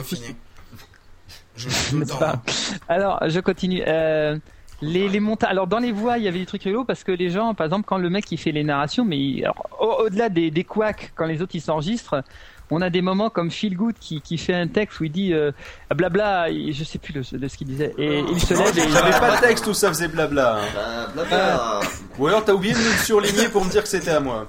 Je 1.56 2.05
pas? 2.18 2.34
Hein. 2.34 2.42
Alors, 2.88 3.28
je 3.28 3.40
continue. 3.40 3.82
Euh, 3.86 4.38
les, 4.81 5.08
les 5.08 5.20
montages. 5.20 5.50
Alors, 5.50 5.66
dans 5.66 5.78
les 5.78 5.92
voix, 5.92 6.18
il 6.18 6.24
y 6.24 6.28
avait 6.28 6.39
des 6.39 6.47
trucs 6.47 6.62
rigolos 6.62 6.84
parce 6.84 7.05
que 7.05 7.12
les 7.12 7.31
gens, 7.31 7.55
par 7.55 7.65
exemple, 7.66 7.84
quand 7.86 7.98
le 7.98 8.10
mec 8.10 8.31
il 8.31 8.39
fait 8.39 8.52
les 8.52 8.65
narrations, 8.65 9.05
mais 9.05 9.18
il- 9.18 9.44
alors, 9.44 9.66
au- 9.81 10.05
au-delà 10.05 10.28
des, 10.28 10.50
des 10.50 10.65
couacs, 10.65 11.12
quand 11.16 11.26
les 11.26 11.42
autres 11.42 11.55
ils 11.55 11.60
s'enregistrent, 11.60 12.23
on 12.70 12.82
a 12.82 12.90
des 12.90 13.00
moments 13.00 13.31
comme 13.31 13.50
Phil 13.50 13.74
Good 13.76 13.94
qui, 13.98 14.20
qui 14.20 14.36
fait 14.36 14.52
un 14.55 14.68
texte 14.68 15.00
où 15.00 15.05
il 15.05 15.10
dit 15.10 15.32
euh, 15.32 15.52
blabla, 15.94 16.50
et 16.50 16.73
je 16.73 16.84
sais 16.84 16.98
plus 16.98 17.15
le, 17.15 17.23
de 17.39 17.48
ce 17.48 17.57
qu'il 17.57 17.66
disait, 17.66 17.94
et 17.97 18.20
il 18.31 18.39
se 18.40 18.52
lève 18.55 18.78
et 18.78 18.82
il 18.86 18.92
J'avais 18.92 19.18
pas 19.18 19.36
de 19.36 19.40
texte 19.40 19.66
où 19.68 19.73
ça 19.74 19.89
faisait 19.89 20.08
blabla. 20.08 20.57
hein. 20.58 20.66
Bah, 20.74 21.08
blabla. 21.15 21.81
Ou 22.18 22.26
alors 22.26 22.44
t'as 22.44 22.52
oublié 22.52 22.74
de 22.74 22.78
me 22.78 22.84
le 22.84 22.98
surligner 22.98 23.48
pour 23.48 23.65
me 23.65 23.70
dire 23.70 23.82
que 23.82 23.89
c'était 23.89 24.10
à 24.10 24.20
moi. 24.20 24.47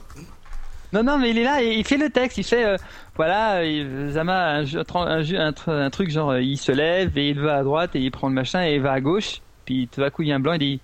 Non, 0.91 1.03
non, 1.03 1.17
mais 1.17 1.29
il 1.29 1.37
est 1.37 1.43
là 1.43 1.61
et 1.63 1.75
il 1.77 1.85
fait 1.85 1.97
le 1.97 2.09
texte. 2.09 2.37
Il 2.39 2.43
fait, 2.43 2.65
euh, 2.65 2.75
voilà, 3.15 3.63
il- 3.63 4.09
Zama 4.09 4.55
a 4.57 4.61
un, 4.63 5.53
un, 5.67 5.89
truc 5.89 6.09
genre, 6.09 6.31
euh, 6.31 6.41
il 6.41 6.57
se 6.57 6.71
lève 6.71 7.17
et 7.17 7.29
il 7.29 7.39
va 7.39 7.57
à 7.57 7.63
droite 7.63 7.95
et 7.95 7.99
il 7.99 8.11
prend 8.11 8.27
le 8.27 8.33
machin 8.33 8.65
et 8.65 8.75
il 8.75 8.81
va 8.81 8.91
à 8.93 8.99
gauche. 8.99 9.41
Puis 9.69 9.87
tout 9.91 10.01
à 10.01 10.09
coup, 10.09 10.23
il 10.23 10.29
y 10.29 10.31
a 10.31 10.35
un 10.35 10.39
blanc 10.39 10.53
et 10.53 10.55
il 10.55 10.59
dit, 10.77 10.81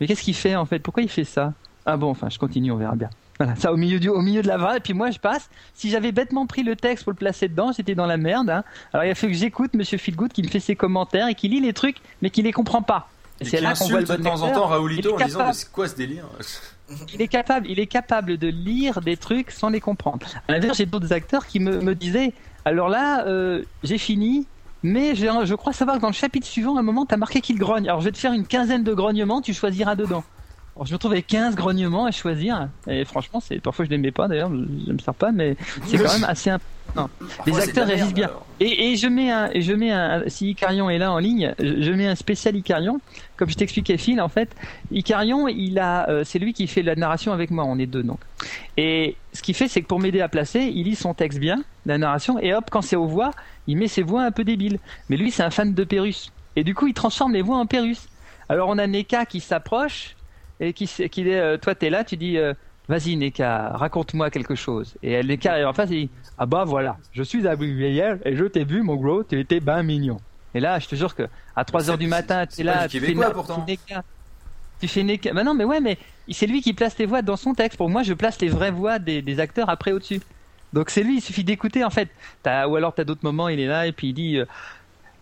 mais 0.00 0.06
qu'est-ce 0.06 0.22
qu'il 0.22 0.34
fait 0.34 0.56
en 0.56 0.64
fait? 0.64 0.78
Pourquoi 0.78 1.02
il 1.02 1.10
fait 1.10 1.24
ça 1.24 1.52
Ah 1.84 1.98
bon, 1.98 2.08
enfin, 2.08 2.30
je 2.30 2.38
continue, 2.38 2.72
on 2.72 2.76
verra 2.76 2.94
bien. 2.94 3.10
Voilà, 3.38 3.54
ça 3.56 3.70
au 3.74 3.76
milieu 3.76 4.00
du, 4.00 4.08
au 4.08 4.22
milieu 4.22 4.40
de 4.40 4.48
la 4.48 4.56
vanne. 4.56 4.78
Et 4.78 4.80
puis 4.80 4.94
moi, 4.94 5.10
je 5.10 5.18
passe. 5.18 5.50
Si 5.74 5.90
j'avais 5.90 6.12
bêtement 6.12 6.46
pris 6.46 6.62
le 6.62 6.76
texte 6.76 7.04
pour 7.04 7.12
le 7.12 7.18
placer 7.18 7.48
dedans, 7.48 7.72
j'étais 7.76 7.94
dans 7.94 8.06
la 8.06 8.16
merde. 8.16 8.48
hein. 8.48 8.64
Alors 8.94 9.04
il 9.04 9.10
a 9.10 9.14
fallu 9.14 9.34
que 9.34 9.38
j'écoute 9.38 9.74
Monsieur 9.74 9.98
Feelgood 9.98 10.32
qui 10.32 10.42
me 10.42 10.48
fait 10.48 10.60
ses 10.60 10.76
commentaires 10.76 11.28
et 11.28 11.34
qui 11.34 11.48
lit 11.48 11.60
les 11.60 11.74
trucs, 11.74 11.98
mais 12.22 12.30
qui 12.30 12.40
les 12.40 12.52
comprend 12.52 12.80
pas. 12.80 13.10
Et 13.42 13.44
c'est 13.44 13.60
là 13.60 13.74
qu'on 13.74 13.84
voit 13.88 14.00
le 14.00 14.04
insulte 14.04 14.18
de 14.20 14.24
bon 14.24 14.30
temps 14.30 14.42
en 14.44 14.50
temps 14.52 14.66
Raoulito 14.66 15.14
en 15.14 15.18
disant 15.26 15.52
c'est 15.52 15.70
quoi 15.70 15.86
ce 15.88 15.94
délire? 15.96 16.24
Il 17.12 17.20
est 17.20 17.28
capable, 17.28 17.66
il 17.68 17.78
est 17.78 17.86
capable 17.86 18.38
de 18.38 18.48
lire 18.48 19.02
des 19.02 19.18
trucs 19.18 19.50
sans 19.50 19.68
les 19.68 19.80
comprendre. 19.80 20.26
À 20.48 20.52
l'inverse, 20.52 20.78
j'ai 20.78 20.86
d'autres 20.86 21.12
acteurs 21.12 21.46
qui 21.46 21.60
me, 21.60 21.82
me 21.82 21.94
disaient, 21.94 22.32
alors 22.64 22.88
là, 22.88 23.26
euh, 23.26 23.62
j'ai 23.82 23.98
fini, 23.98 24.46
mais 24.86 25.16
je 25.16 25.54
crois 25.54 25.72
savoir 25.72 25.96
que 25.96 26.02
dans 26.02 26.08
le 26.08 26.14
chapitre 26.14 26.46
suivant, 26.46 26.76
à 26.76 26.80
un 26.80 26.82
moment, 26.82 27.06
t'as 27.06 27.16
marqué 27.16 27.40
qu'il 27.40 27.58
grogne. 27.58 27.88
Alors 27.88 28.00
je 28.00 28.06
vais 28.06 28.12
te 28.12 28.18
faire 28.18 28.32
une 28.32 28.46
quinzaine 28.46 28.84
de 28.84 28.94
grognements, 28.94 29.40
tu 29.40 29.52
choisiras 29.52 29.96
dedans. 29.96 30.22
Alors 30.76 30.86
je 30.86 30.92
me 30.92 30.98
trouve 30.98 31.12
avec 31.12 31.26
15 31.26 31.56
grognements 31.56 32.04
à 32.04 32.10
choisir, 32.10 32.68
et 32.86 33.04
franchement, 33.04 33.40
c'est 33.40 33.60
parfois 33.60 33.84
je 33.84 33.90
les 33.90 33.98
mets 33.98 34.12
pas 34.12 34.28
d'ailleurs, 34.28 34.50
je, 34.50 34.92
me 34.92 34.98
sers 34.98 35.14
pas, 35.14 35.32
mais 35.32 35.56
c'est 35.86 35.98
quand 35.98 36.12
même 36.12 36.24
assez 36.24 36.50
important. 36.50 37.10
Les 37.46 37.58
acteurs 37.58 37.86
réagissent 37.86 38.14
bien. 38.14 38.28
alors. 38.28 38.46
Et, 38.60 38.92
et 38.92 38.96
je 38.96 39.08
mets 39.08 39.30
un, 39.30 39.50
et 39.52 39.62
je 39.62 39.72
mets 39.72 39.90
un, 39.90 40.22
si 40.28 40.50
Icarion 40.50 40.88
est 40.88 40.98
là 40.98 41.12
en 41.12 41.18
ligne, 41.18 41.54
je, 41.58 41.82
je 41.82 41.92
mets 41.92 42.06
un 42.06 42.14
spécial 42.14 42.54
Icarion. 42.56 43.00
Comme 43.36 43.48
je 43.48 43.54
t'expliquais 43.54 43.98
Phil, 43.98 44.20
en 44.20 44.28
fait, 44.28 44.54
Icarion, 44.90 45.48
il 45.48 45.78
a, 45.78 46.08
euh, 46.08 46.24
c'est 46.24 46.38
lui 46.38 46.52
qui 46.52 46.66
fait 46.66 46.82
la 46.82 46.94
narration 46.94 47.32
avec 47.32 47.50
moi. 47.50 47.64
On 47.64 47.78
est 47.78 47.86
deux 47.86 48.02
donc. 48.02 48.20
Et 48.76 49.16
ce 49.32 49.42
qu'il 49.42 49.54
fait, 49.54 49.68
c'est 49.68 49.82
que 49.82 49.86
pour 49.86 50.00
m'aider 50.00 50.20
à 50.20 50.28
placer, 50.28 50.60
il 50.60 50.84
lit 50.84 50.94
son 50.94 51.14
texte 51.14 51.38
bien, 51.38 51.62
la 51.84 51.98
narration, 51.98 52.38
et 52.38 52.54
hop, 52.54 52.64
quand 52.70 52.82
c'est 52.82 52.96
aux 52.96 53.06
voix, 53.06 53.32
il 53.66 53.76
met 53.76 53.88
ses 53.88 54.02
voix 54.02 54.22
un 54.22 54.30
peu 54.30 54.44
débiles. 54.44 54.78
Mais 55.08 55.16
lui, 55.16 55.30
c'est 55.30 55.42
un 55.42 55.50
fan 55.50 55.74
de 55.74 55.84
Pérus. 55.84 56.32
Et 56.56 56.64
du 56.64 56.74
coup, 56.74 56.86
il 56.86 56.94
transforme 56.94 57.34
les 57.34 57.42
voix 57.42 57.58
en 57.58 57.66
Pérus. 57.66 58.08
Alors 58.48 58.68
on 58.68 58.78
a 58.78 58.86
Neka 58.86 59.26
qui 59.26 59.40
s'approche, 59.40 60.16
et 60.60 60.72
qui, 60.72 60.84
est, 60.84 61.34
euh, 61.34 61.58
toi 61.58 61.74
t'es 61.74 61.90
là, 61.90 62.04
tu 62.04 62.16
dis, 62.16 62.38
euh, 62.38 62.54
vas-y 62.88 63.16
Neka, 63.16 63.70
raconte-moi 63.70 64.30
quelque 64.30 64.54
chose. 64.54 64.94
Et 65.02 65.22
Neka 65.22 65.52
arrive 65.52 65.66
en 65.66 65.72
face 65.72 65.90
et 65.90 66.06
dit, 66.06 66.10
ah 66.38 66.46
bah 66.46 66.64
voilà, 66.64 66.96
je 67.12 67.22
suis 67.22 67.46
arrivé 67.46 67.92
hier 67.92 68.18
et 68.24 68.36
je 68.36 68.44
t'ai 68.44 68.64
vu 68.64 68.82
mon 68.82 68.96
gros, 68.96 69.24
tu 69.24 69.38
étais 69.38 69.60
ben 69.60 69.82
mignon. 69.82 70.18
Et 70.56 70.60
là, 70.60 70.78
je 70.78 70.88
te 70.88 70.94
jure 70.94 71.14
que 71.14 71.24
à 71.54 71.66
3 71.66 71.90
heures 71.90 71.98
du 71.98 72.06
matin, 72.06 72.46
t'es 72.46 72.64
pas 72.64 72.74
là, 72.74 72.88
tu 72.88 72.98
fais 72.98 73.12
tu. 73.12 73.94
Tu 74.80 74.88
fais 74.88 75.02
Neka. 75.02 75.34
Bah 75.34 75.44
non, 75.44 75.52
mais 75.52 75.64
ouais, 75.64 75.80
mais 75.80 75.98
c'est 76.30 76.46
lui 76.46 76.62
qui 76.62 76.72
place 76.72 76.96
les 76.96 77.04
voix 77.04 77.20
dans 77.20 77.36
son 77.36 77.52
texte. 77.52 77.76
Pour 77.76 77.90
moi, 77.90 78.02
je 78.02 78.14
place 78.14 78.40
les 78.40 78.48
vraies 78.48 78.70
voix 78.70 78.98
des, 78.98 79.20
des 79.20 79.38
acteurs 79.38 79.68
après 79.68 79.92
au-dessus. 79.92 80.22
Donc 80.72 80.88
c'est 80.88 81.02
lui, 81.02 81.18
il 81.18 81.20
suffit 81.20 81.44
d'écouter 81.44 81.84
en 81.84 81.90
fait. 81.90 82.08
Ou 82.46 82.76
alors 82.76 82.94
t'as 82.94 83.04
d'autres 83.04 83.22
moments, 83.22 83.48
il 83.48 83.60
est 83.60 83.66
là 83.66 83.86
et 83.86 83.92
puis 83.92 84.08
il 84.08 84.14
dit 84.14 84.36
euh, 84.38 84.46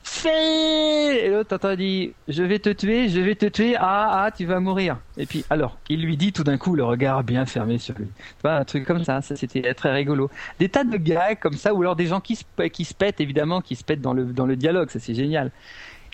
Fais 0.07 1.25
Et 1.25 1.31
l'autre 1.31 1.49
t'entends 1.49 1.75
dit 1.75 2.13
Je 2.29 2.43
vais 2.43 2.59
te 2.59 2.69
tuer, 2.69 3.09
je 3.09 3.21
vais 3.21 3.35
te 3.35 3.47
tuer, 3.47 3.75
ah 3.77 4.25
ah 4.25 4.31
tu 4.31 4.45
vas 4.45 4.61
mourir. 4.61 4.99
Et 5.17 5.25
puis 5.25 5.47
alors, 5.49 5.79
il 5.89 6.03
lui 6.03 6.19
dit 6.19 6.31
tout 6.31 6.45
d'un 6.45 6.59
coup 6.59 6.77
le 6.77 6.85
regard 6.85 7.25
bien 7.25 7.47
fermé 7.47 7.79
sur 7.79 7.95
lui. 7.99 8.07
Tu 8.07 8.23
vois, 8.43 8.57
un 8.57 8.65
truc 8.65 8.85
comme 8.85 9.03
ça, 9.03 9.23
ça 9.23 9.35
c'était 9.35 9.73
très 9.73 9.93
rigolo. 9.95 10.31
Des 10.59 10.69
tas 10.69 10.85
de 10.85 10.99
gags 10.99 11.39
comme 11.41 11.55
ça, 11.55 11.73
ou 11.73 11.81
alors 11.81 11.97
des 11.97 12.07
gens 12.07 12.21
qui 12.21 12.37
se, 12.37 12.45
qui 12.69 12.85
se 12.85 12.93
pètent 12.93 13.23
évidemment, 13.23 13.63
qui 13.63 13.77
se 13.77 13.83
pètent 13.83 14.03
dans 14.03 14.13
le, 14.13 14.27
dans 14.27 14.45
le 14.45 14.57
dialogue, 14.57 14.91
ça 14.91 15.01
c'est 15.01 15.15
génial. 15.15 15.51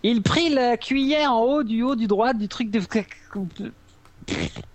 Il 0.04 0.22
prit 0.22 0.50
la 0.50 0.76
cuillère 0.76 1.32
en 1.32 1.42
haut 1.42 1.62
du 1.64 1.82
haut 1.82 1.96
du 1.96 2.06
droit 2.06 2.32
du 2.32 2.46
truc 2.46 2.70
de 2.70 2.80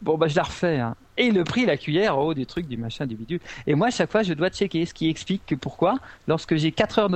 Bon, 0.01 0.17
bah, 0.17 0.27
je 0.27 0.35
la 0.35 0.43
refais. 0.43 0.79
Hein. 0.79 0.95
Et 1.17 1.27
il 1.27 1.43
prit 1.43 1.65
la 1.65 1.77
cuillère 1.77 2.17
en 2.17 2.23
haut 2.23 2.33
du 2.33 2.45
truc, 2.45 2.67
du 2.67 2.77
machin, 2.77 3.05
du 3.05 3.15
bidule. 3.15 3.39
Et 3.67 3.75
moi, 3.75 3.87
à 3.87 3.91
chaque 3.91 4.11
fois, 4.11 4.23
je 4.23 4.33
dois 4.33 4.49
checker, 4.49 4.85
ce 4.85 4.93
qui 4.93 5.09
explique 5.09 5.43
que 5.45 5.55
pourquoi, 5.55 5.95
lorsque 6.27 6.55
j'ai 6.55 6.71
4 6.71 6.99
heures 6.99 7.09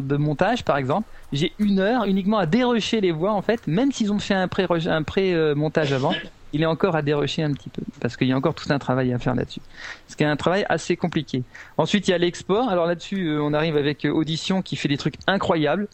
de, 0.00 0.16
montage, 0.16 0.64
par 0.64 0.76
exemple, 0.76 1.08
j'ai 1.32 1.52
une 1.58 1.80
heure 1.80 2.04
uniquement 2.04 2.38
à 2.38 2.46
dérocher 2.46 3.00
les 3.00 3.12
voix, 3.12 3.32
en 3.32 3.42
fait, 3.42 3.66
même 3.66 3.90
s'ils 3.92 4.12
ont 4.12 4.18
fait 4.18 4.34
un 4.34 4.48
pré-montage 4.48 5.92
avant, 5.92 6.14
il 6.52 6.62
est 6.62 6.66
encore 6.66 6.96
à 6.96 7.02
dérocher 7.02 7.42
un 7.42 7.52
petit 7.52 7.68
peu, 7.68 7.82
parce 8.00 8.16
qu'il 8.16 8.28
y 8.28 8.32
a 8.32 8.36
encore 8.36 8.54
tout 8.54 8.66
un 8.70 8.78
travail 8.78 9.12
à 9.12 9.18
faire 9.18 9.34
là-dessus. 9.34 9.60
Ce 10.08 10.16
qui 10.16 10.24
est 10.24 10.26
un 10.26 10.36
travail 10.36 10.64
assez 10.68 10.96
compliqué. 10.96 11.42
Ensuite, 11.76 12.08
il 12.08 12.10
y 12.10 12.14
a 12.14 12.18
l'export. 12.18 12.68
Alors 12.68 12.86
là-dessus, 12.86 13.28
euh, 13.28 13.42
on 13.42 13.52
arrive 13.52 13.76
avec 13.76 14.04
euh, 14.04 14.10
Audition 14.10 14.62
qui 14.62 14.76
fait 14.76 14.88
des 14.88 14.96
trucs 14.96 15.14
incroyables. 15.26 15.88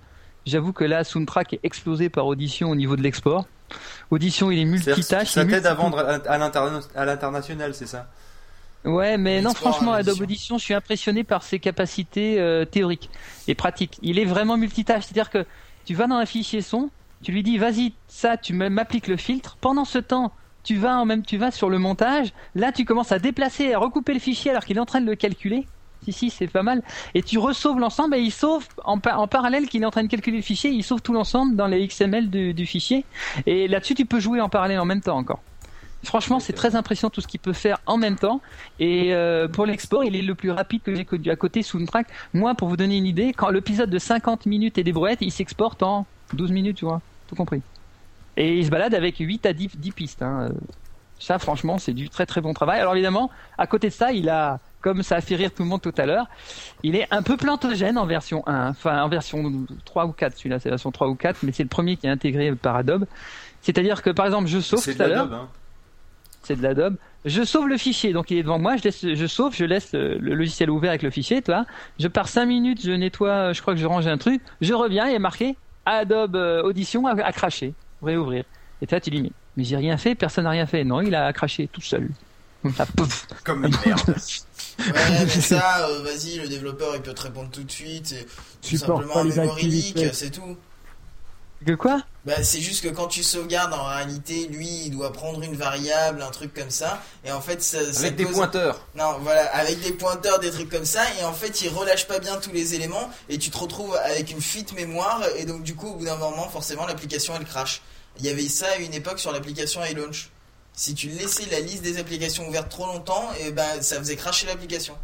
J'avoue 0.47 0.73
que 0.73 0.85
là, 0.85 1.05
Soundtrack 1.05 1.55
est 1.55 1.61
explosé 1.63 2.09
par 2.09 2.27
Audition 2.27 2.71
au 2.71 2.77
niveau 2.77 2.97
de 2.97 3.03
l'export. 3.03 3.47
Audition, 4.11 4.51
il 4.51 4.59
est 4.61 4.65
multitâche. 4.65 5.31
Ça 5.33 5.45
t'aide 5.47 5.67
à 5.67 5.75
vendre 5.75 5.99
à 5.99 6.15
à 6.33 6.39
l'interna- 6.39 6.81
à 6.95 7.05
l'international, 7.05 7.75
c'est 7.75 7.87
ça? 7.87 8.13
Ouais, 8.85 9.19
mais 9.19 9.43
non, 9.43 9.55
franchement, 9.55 9.93
Adobe 9.95 10.21
Audition, 10.21 10.59
je 10.59 10.65
suis 10.65 10.75
impressionné 10.75 11.25
par 11.25 11.43
ses 11.43 11.59
capacités 11.59 12.39
euh, 12.41 12.65
théoriques 12.65 13.11
et 13.49 13.55
pratiques. 13.57 13.99
Il 14.03 14.19
est 14.19 14.25
vraiment 14.25 14.57
multitâche, 14.57 15.05
c'est-à-dire 15.05 15.31
que 15.31 15.45
tu 15.85 15.95
vas 15.95 16.07
dans 16.07 16.17
un 16.17 16.27
fichier 16.27 16.63
son, 16.63 16.91
tu 17.23 17.33
lui 17.33 17.43
dis 17.43 17.59
vas-y, 17.59 17.97
ça, 18.07 18.37
tu 18.37 18.53
m'appliques 18.55 19.09
le 19.09 19.17
filtre. 19.17 19.57
Pendant 19.61 19.85
ce 19.85 19.99
temps, 19.99 20.37
tu 20.63 20.77
vas 20.77 20.99
en 20.99 21.05
même, 21.05 21.25
tu 21.25 21.37
vas 21.37 21.51
sur 21.51 21.69
le 21.69 21.79
montage. 21.79 22.33
Là, 22.55 22.71
tu 22.73 22.85
commences 22.85 23.11
à 23.13 23.19
déplacer, 23.19 23.75
à 23.75 23.79
recouper 23.79 24.15
le 24.15 24.21
fichier 24.21 24.53
alors 24.53 24.65
qu'il 24.65 24.77
est 24.77 24.81
en 24.81 24.87
train 24.87 25.01
de 25.01 25.07
le 25.07 25.17
calculer. 25.17 25.69
Si, 26.05 26.13
si, 26.13 26.31
c'est 26.31 26.47
pas 26.47 26.63
mal. 26.63 26.83
Et 27.15 27.23
tu 27.23 27.39
resauves 27.39 27.79
l'ensemble 27.81 28.15
et 28.17 28.21
il 28.21 28.31
sauve 28.31 28.67
en, 28.85 29.01
pa- 29.01 29.17
en 29.17 29.27
parallèle 29.27 29.69
qu'il 29.69 29.83
est 29.83 29.87
en 29.87 29.91
train 29.91 30.05
de 30.05 30.09
calculer 30.09 30.37
le 30.37 30.43
fichier, 30.43 30.71
il 30.71 30.85
sauve 30.85 31.03
tout 31.03 31.13
l'ensemble 31.13 31.57
dans 31.57 31.67
les 31.67 31.85
XML 31.87 32.31
du, 32.31 32.67
fichier. 32.67 33.05
Et 33.47 33.67
là-dessus, 33.67 33.95
tu 33.95 34.07
peux 34.07 34.21
jouer 34.21 34.41
en 34.41 34.49
parallèle 34.49 34.79
en 34.79 34.85
même 34.85 35.01
temps 35.03 35.17
encore. 35.17 35.43
Franchement, 36.05 36.39
c'est 36.39 36.53
très 36.53 36.77
impressionnant 36.77 37.11
tout 37.11 37.21
ce 37.21 37.27
qu'il 37.27 37.41
peut 37.41 37.53
faire 37.55 37.79
en 37.87 37.97
même 37.97 38.17
temps. 38.17 38.41
Et 38.79 39.13
euh, 39.15 39.49
pour 39.49 39.67
l'export, 39.67 40.05
il 40.05 40.15
est 40.15 40.23
le 40.23 40.35
plus 40.37 40.53
rapide 40.53 40.83
que 40.83 40.95
j'ai 40.95 41.05
connu. 41.05 41.31
À 41.31 41.37
côté, 41.37 41.63
Soundtrack, 41.63 42.07
moi, 42.33 42.55
pour 42.55 42.69
vous 42.69 42.77
donner 42.77 42.97
une 42.99 43.07
idée, 43.07 43.33
quand 43.33 43.49
l'épisode 43.51 43.91
de 43.91 43.99
50 43.99 44.47
minutes 44.47 44.79
et 44.79 44.85
des 44.85 44.93
brouettes, 44.93 45.23
il 45.23 45.33
s'exporte 45.33 45.83
en 45.83 46.07
12 46.35 46.53
minutes, 46.53 46.77
tu 46.77 46.85
vois, 46.85 47.03
tout 47.27 47.35
compris. 47.35 47.63
Et 48.37 48.59
il 48.59 48.65
se 48.67 48.71
balade 48.71 48.95
avec 48.95 49.17
8 49.19 49.47
à 49.47 49.53
10, 49.53 49.77
10 49.77 49.93
pistes. 49.93 50.23
hein. 50.23 50.51
Ça, 51.19 51.39
franchement, 51.39 51.79
c'est 51.79 51.95
du 51.95 52.11
très 52.11 52.27
très 52.27 52.43
bon 52.43 52.53
travail. 52.53 52.79
Alors 52.79 52.93
évidemment, 52.95 53.31
à 53.57 53.67
côté 53.67 53.89
de 53.89 53.93
ça, 53.95 54.13
il 54.13 54.29
a, 54.29 54.61
comme 54.87 55.03
ça 55.03 55.17
a 55.17 55.21
fait 55.21 55.35
rire 55.35 55.51
tout 55.53 55.65
le 55.65 55.69
monde 55.69 55.83
tout 55.83 55.95
à 55.99 56.07
l'heure, 56.07 56.29
il 56.85 56.95
est 56.95 57.09
un 57.11 57.23
peu 57.23 57.37
plantogène 57.37 57.99
en 57.99 58.07
version 58.07 58.47
1, 58.47 58.69
enfin 58.69 59.03
en 59.03 59.09
version 59.09 59.67
3 59.85 60.07
ou 60.07 60.13
4, 60.13 60.37
celui-là 60.37 60.61
c'est 60.61 60.69
la 60.69 60.77
version 60.77 60.93
3 60.93 61.09
ou 61.09 61.17
4, 61.17 61.43
mais 61.43 61.51
c'est 61.51 61.65
le 61.65 61.69
premier 61.69 61.97
qui 61.97 62.07
est 62.07 62.11
intégré 62.11 62.55
par 62.55 62.77
Adobe. 62.77 63.05
C'est-à-dire 63.63 64.01
que 64.01 64.11
par 64.11 64.27
exemple, 64.27 64.47
je 64.47 64.61
sauve 64.61 64.85
tout 64.85 65.03
à 65.03 65.09
l'heure 65.09 65.33
hein. 65.33 65.49
c'est 66.45 66.55
de 66.55 66.63
l'Adobe. 66.63 66.95
Je 67.25 67.43
sauve 67.43 67.67
le 67.67 67.77
fichier, 67.79 68.13
donc 68.13 68.31
il 68.31 68.39
est 68.39 68.45
devant 68.45 68.61
moi, 68.61 68.77
je, 68.77 68.85
laisse, 68.85 69.05
je 69.05 69.27
sauve, 69.27 69.57
je 69.57 69.65
laisse 69.65 69.93
le, 69.93 70.19
le 70.19 70.35
logiciel 70.37 70.71
ouvert 70.71 70.91
avec 70.91 71.03
le 71.03 71.11
fichier, 71.11 71.43
toi. 71.43 71.67
Je 71.99 72.07
pars 72.07 72.29
5 72.29 72.47
minutes, 72.47 72.81
je 72.85 72.93
nettoie, 72.93 73.53
je 73.55 73.61
crois 73.61 73.75
que 73.75 73.81
je 73.81 73.87
range 73.87 74.07
un 74.07 74.19
truc, 74.19 74.41
je 74.61 74.73
reviens, 74.73 75.09
il 75.09 75.17
est 75.17 75.19
marqué 75.19 75.57
Adobe 75.85 76.37
euh, 76.37 76.63
Audition 76.63 77.05
a, 77.07 77.21
a 77.21 77.33
craché, 77.33 77.75
réouvrir. 78.05 78.45
Et 78.81 78.87
toi 78.87 79.01
tu 79.01 79.11
dis 79.11 79.21
mais, 79.21 79.33
mais 79.57 79.65
j'ai 79.65 79.77
rien 79.77 79.97
fait, 79.97 80.15
personne 80.15 80.45
n'a 80.45 80.51
rien 80.51 80.67
fait. 80.67 80.85
Non, 80.85 81.01
il 81.01 81.17
a 81.17 81.33
craché 81.33 81.67
tout 81.67 81.81
seul. 81.81 82.09
Pouf. 82.97 83.27
Comme 83.45 83.65
une 83.65 83.77
merde. 83.85 84.15
Ouais, 84.79 85.25
mais 85.25 85.41
ça, 85.41 85.87
euh, 85.89 86.03
vas-y, 86.03 86.37
le 86.37 86.49
développeur 86.49 86.95
il 86.95 87.01
peut 87.01 87.15
te 87.15 87.23
répondre 87.23 87.49
tout 87.51 87.63
de 87.65 87.71
suite. 87.71 88.13
et 88.13 88.27
Tout 88.61 88.77
Supporte 88.77 88.89
simplement 89.01 89.15
pas 89.15 89.21
un 89.21 89.25
les 89.25 89.35
memory 89.37 89.63
leak, 89.69 89.99
c'est 90.13 90.29
tout. 90.31 90.55
Que 91.65 91.73
quoi? 91.73 92.03
Bah, 92.27 92.43
c'est 92.43 92.61
juste 92.61 92.83
que 92.85 92.89
quand 92.89 93.07
tu 93.07 93.23
sauvegardes, 93.23 93.73
en 93.73 93.87
réalité, 93.87 94.47
lui, 94.49 94.69
il 94.85 94.91
doit 94.91 95.15
prendre 95.15 95.43
une 95.43 95.57
variable, 95.57 96.21
un 96.21 96.31
truc 96.31 96.53
comme 96.53 96.69
ça, 96.71 97.01
et 97.25 97.33
en 97.33 97.41
fait, 97.41 97.63
ça, 97.63 97.91
ça 97.91 98.01
Avec 98.01 98.17
des 98.17 98.25
cause- 98.25 98.35
pointeurs. 98.35 98.87
Non, 98.95 99.17
voilà, 99.23 99.47
avec 99.57 99.81
des 99.81 99.93
pointeurs, 99.93 100.39
des 100.41 100.51
trucs 100.51 100.69
comme 100.69 100.85
ça, 100.85 101.03
et 101.19 101.25
en 101.25 101.33
fait, 101.33 101.63
il 101.63 101.71
relâche 101.71 102.07
pas 102.07 102.19
bien 102.19 102.37
tous 102.37 102.53
les 102.53 102.75
éléments, 102.75 103.09
et 103.31 103.39
tu 103.39 103.49
te 103.51 103.57
retrouves 103.57 103.97
avec 104.05 104.31
une 104.31 104.43
fuite 104.43 104.75
mémoire, 104.75 105.23
et 105.39 105.47
donc 105.47 105.63
du 105.63 105.75
coup, 105.75 105.89
au 105.89 105.95
bout 105.95 106.05
d'un 106.05 106.17
moment, 106.17 106.51
forcément, 106.51 106.85
l'application 106.87 107.33
elle 107.35 107.47
crache. 107.47 107.81
Il 108.19 108.27
y 108.27 108.29
avait 108.29 108.49
ça 108.49 108.67
à 108.73 108.77
une 108.77 108.93
époque 108.93 109.19
sur 109.21 109.33
l'application 109.33 109.83
iLaunch. 109.87 110.29
Si 110.77 110.95
tu 110.95 111.09
laissais 111.09 111.51
la 111.51 111.59
liste 111.61 111.83
des 111.83 111.99
applications 111.99 112.47
ouvertes 112.49 112.69
trop 112.71 112.87
longtemps, 112.87 113.31
et 113.41 113.51
ben, 113.51 113.81
ça 113.81 113.97
faisait 113.99 114.15
cracher 114.17 114.47
l'application. 114.47 114.95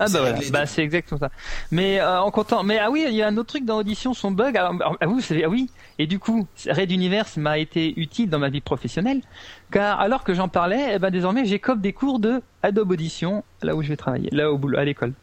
Ah 0.00 0.06
bah 0.08 0.18
voilà, 0.18 0.40
bah 0.50 0.66
c'est 0.66 0.82
exactement 0.82 1.20
ça. 1.20 1.30
Mais 1.70 2.00
euh, 2.00 2.20
en 2.20 2.32
comptant, 2.32 2.64
mais 2.64 2.80
ah 2.80 2.90
oui, 2.90 3.04
il 3.08 3.14
y 3.14 3.22
a 3.22 3.28
un 3.28 3.36
autre 3.36 3.50
truc 3.50 3.64
dans 3.64 3.78
Audition, 3.78 4.12
son 4.12 4.32
bug. 4.32 4.56
Alors, 4.56 4.74
ah 5.00 5.06
oui, 5.06 5.22
c'est- 5.22 5.44
ah 5.44 5.48
oui. 5.48 5.70
Et 6.00 6.08
du 6.08 6.18
coup, 6.18 6.48
Red 6.68 6.90
Universe 6.90 7.36
m'a 7.36 7.58
été 7.58 7.98
utile 8.00 8.28
dans 8.28 8.40
ma 8.40 8.48
vie 8.48 8.60
professionnelle, 8.60 9.22
car 9.70 10.00
alors 10.00 10.24
que 10.24 10.34
j'en 10.34 10.48
parlais, 10.48 10.94
eh 10.96 10.98
ben 10.98 11.10
désormais 11.10 11.44
j'écope 11.44 11.80
des 11.80 11.92
cours 11.92 12.18
de 12.18 12.42
Adobe 12.64 12.90
Audition 12.90 13.44
là 13.62 13.76
où 13.76 13.82
je 13.82 13.88
vais 13.88 13.96
travailler, 13.96 14.30
là 14.32 14.50
au 14.50 14.58
boulot, 14.58 14.78
à 14.78 14.84
l'école. 14.84 15.14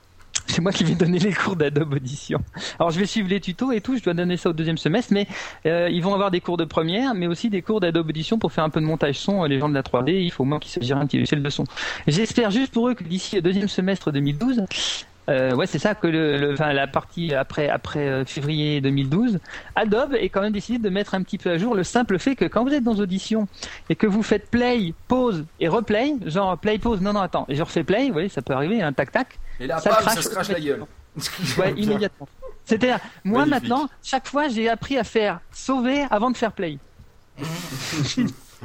C'est 0.52 0.62
moi 0.62 0.74
qui 0.74 0.84
vais 0.84 0.96
donner 0.96 1.18
les 1.18 1.32
cours 1.32 1.56
d'Adobe 1.56 1.94
Audition. 1.94 2.42
Alors 2.78 2.92
je 2.92 3.00
vais 3.00 3.06
suivre 3.06 3.30
les 3.30 3.40
tutos 3.40 3.72
et 3.72 3.80
tout, 3.80 3.98
je 3.98 4.04
dois 4.04 4.14
donner 4.14 4.36
ça 4.36 4.50
au 4.50 4.54
deuxième 4.54 4.78
semestre, 4.78 5.14
mais 5.14 5.26
euh, 5.66 5.88
ils 5.90 6.04
vont 6.04 6.14
avoir 6.14 6.30
des 6.30 6.42
cours 6.42 6.58
de 6.58 6.66
première, 6.66 7.14
mais 7.14 7.26
aussi 7.26 7.50
des 7.50 7.62
cours 7.62 7.80
d'Adobe 7.80 8.10
Audition 8.10 8.38
pour 8.38 8.52
faire 8.52 8.66
un 8.66 8.70
peu 8.70 8.82
de 8.82 8.86
montage 8.86 9.18
son. 9.18 9.46
Les 9.46 9.60
gens 9.60 9.70
de 9.70 9.74
la 9.74 9.82
3D, 9.82 10.12
il 10.12 10.30
faut 10.30 10.44
au 10.44 10.46
moins 10.46 10.60
qu'ils 10.60 10.74
se 10.74 10.82
gèrent 10.86 10.98
un 10.98 11.06
petit 11.06 11.16
logiciel 11.16 11.42
de 11.42 11.50
son. 11.50 11.64
J'espère 12.06 12.52
juste 12.52 12.74
pour 12.74 12.90
eux 12.90 12.96
que 12.96 13.04
d'ici 13.06 13.38
le 13.38 13.42
deuxième 13.42 13.70
semestre 13.70 14.12
2012, 14.12 14.66
euh, 15.30 15.54
ouais, 15.56 15.68
c'est 15.68 15.80
ça 15.80 15.94
que 15.96 16.08
le, 16.08 16.38
le- 16.38 16.54
enfin, 16.54 16.74
la 16.74 16.88
partie 16.88 17.34
après 17.34 17.70
après 17.70 18.08
euh, 18.08 18.26
février 18.26 18.82
2012, 18.82 19.40
Adobe 19.76 20.16
est 20.16 20.30
quand 20.30 20.42
même 20.42 20.52
décidé 20.52 20.80
de 20.80 20.90
mettre 20.90 21.14
un 21.16 21.22
petit 21.24 21.38
peu 21.38 21.52
à 21.52 21.58
jour 21.58 21.76
le 21.76 21.84
simple 21.84 22.18
fait 22.20 22.36
que 22.36 22.46
quand 22.46 22.64
vous 22.64 22.74
êtes 22.74 22.84
dans 22.84 22.96
Audition 22.96 23.48
et 23.90 23.96
que 23.96 24.08
vous 24.08 24.24
faites 24.24 24.50
play, 24.50 24.94
pause 25.08 25.46
et 25.60 25.68
replay, 25.68 26.14
genre 26.26 26.58
play, 26.58 26.78
pause, 26.80 27.02
non 27.02 27.14
non 27.14 27.22
attends, 27.22 27.46
et 27.50 27.56
je 27.56 27.62
refais 27.64 27.84
play, 27.84 28.08
vous 28.08 28.14
voyez, 28.14 28.30
ça 28.30 28.42
peut 28.42 28.54
arriver, 28.54 28.82
un 28.82 28.94
tac 28.94 29.12
tac. 29.12 29.40
Et 29.60 29.68
là, 29.68 29.80
ça 29.80 29.92
bam, 29.92 30.00
crache 30.00 30.16
ça 30.16 30.22
se 30.22 30.30
crache 30.30 30.50
la 30.50 30.60
gueule. 30.60 30.84
Ouais, 31.58 31.74
immédiatement. 31.76 32.28
C'est-à-dire, 32.66 33.00
moi 33.26 33.46
Magnifique. 33.46 33.70
maintenant, 33.70 33.90
chaque 34.04 34.28
fois, 34.28 34.48
j'ai 34.48 34.70
appris 34.70 34.98
à 34.98 35.04
faire 35.04 35.40
sauver 35.52 36.06
avant 36.10 36.32
de 36.32 36.38
faire 36.38 36.54
play. 36.54 36.78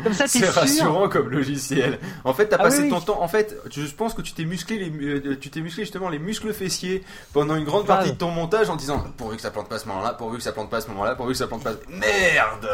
Comme 0.03 0.13
ça, 0.13 0.25
t'es 0.25 0.41
C'est 0.41 0.49
rassurant 0.51 1.09
comme 1.09 1.31
logiciel. 1.31 1.99
En 2.25 2.35
fait, 2.35 2.49
t'as 2.49 2.57
Ah 2.61 2.65
passé 2.65 2.83
oui, 2.83 2.91
ton 2.91 2.99
oui. 2.99 3.05
temps. 3.05 3.23
En 3.23 3.29
fait, 3.29 3.57
je 3.75 3.87
pense 3.95 4.13
que 4.15 4.23
tu 4.23 4.33
t'es 4.33 4.45
musclé 4.45 4.79
les, 4.79 4.91
euh, 4.91 5.39
tu 5.41 5.49
t'es 5.51 5.61
musclé 5.61 5.85
justement 5.85 6.09
les 6.11 6.19
muscles 6.19 6.53
fessiers 6.53 7.03
pendant 7.33 7.57
une 7.57 7.65
grande 7.65 7.87
partie 7.87 8.13
de 8.13 8.17
ton 8.17 8.31
montage 8.31 8.69
en 8.69 8.77
disant 8.77 9.03
pourvu 9.17 9.37
que 9.37 9.43
ça 9.43 9.51
plante 9.51 9.69
pas 9.69 9.79
ce 9.79 9.87
moment-là, 9.89 10.13
pourvu 10.13 10.37
que 10.39 10.43
ça 10.43 10.53
plante 10.53 10.69
pas 10.71 10.81
ce 10.81 10.89
moment-là, 10.89 11.15
pourvu 11.15 11.33
que 11.33 11.39
ça 11.39 11.47
plante 11.47 11.65
pas. 11.65 11.73
Merde. 11.89 12.69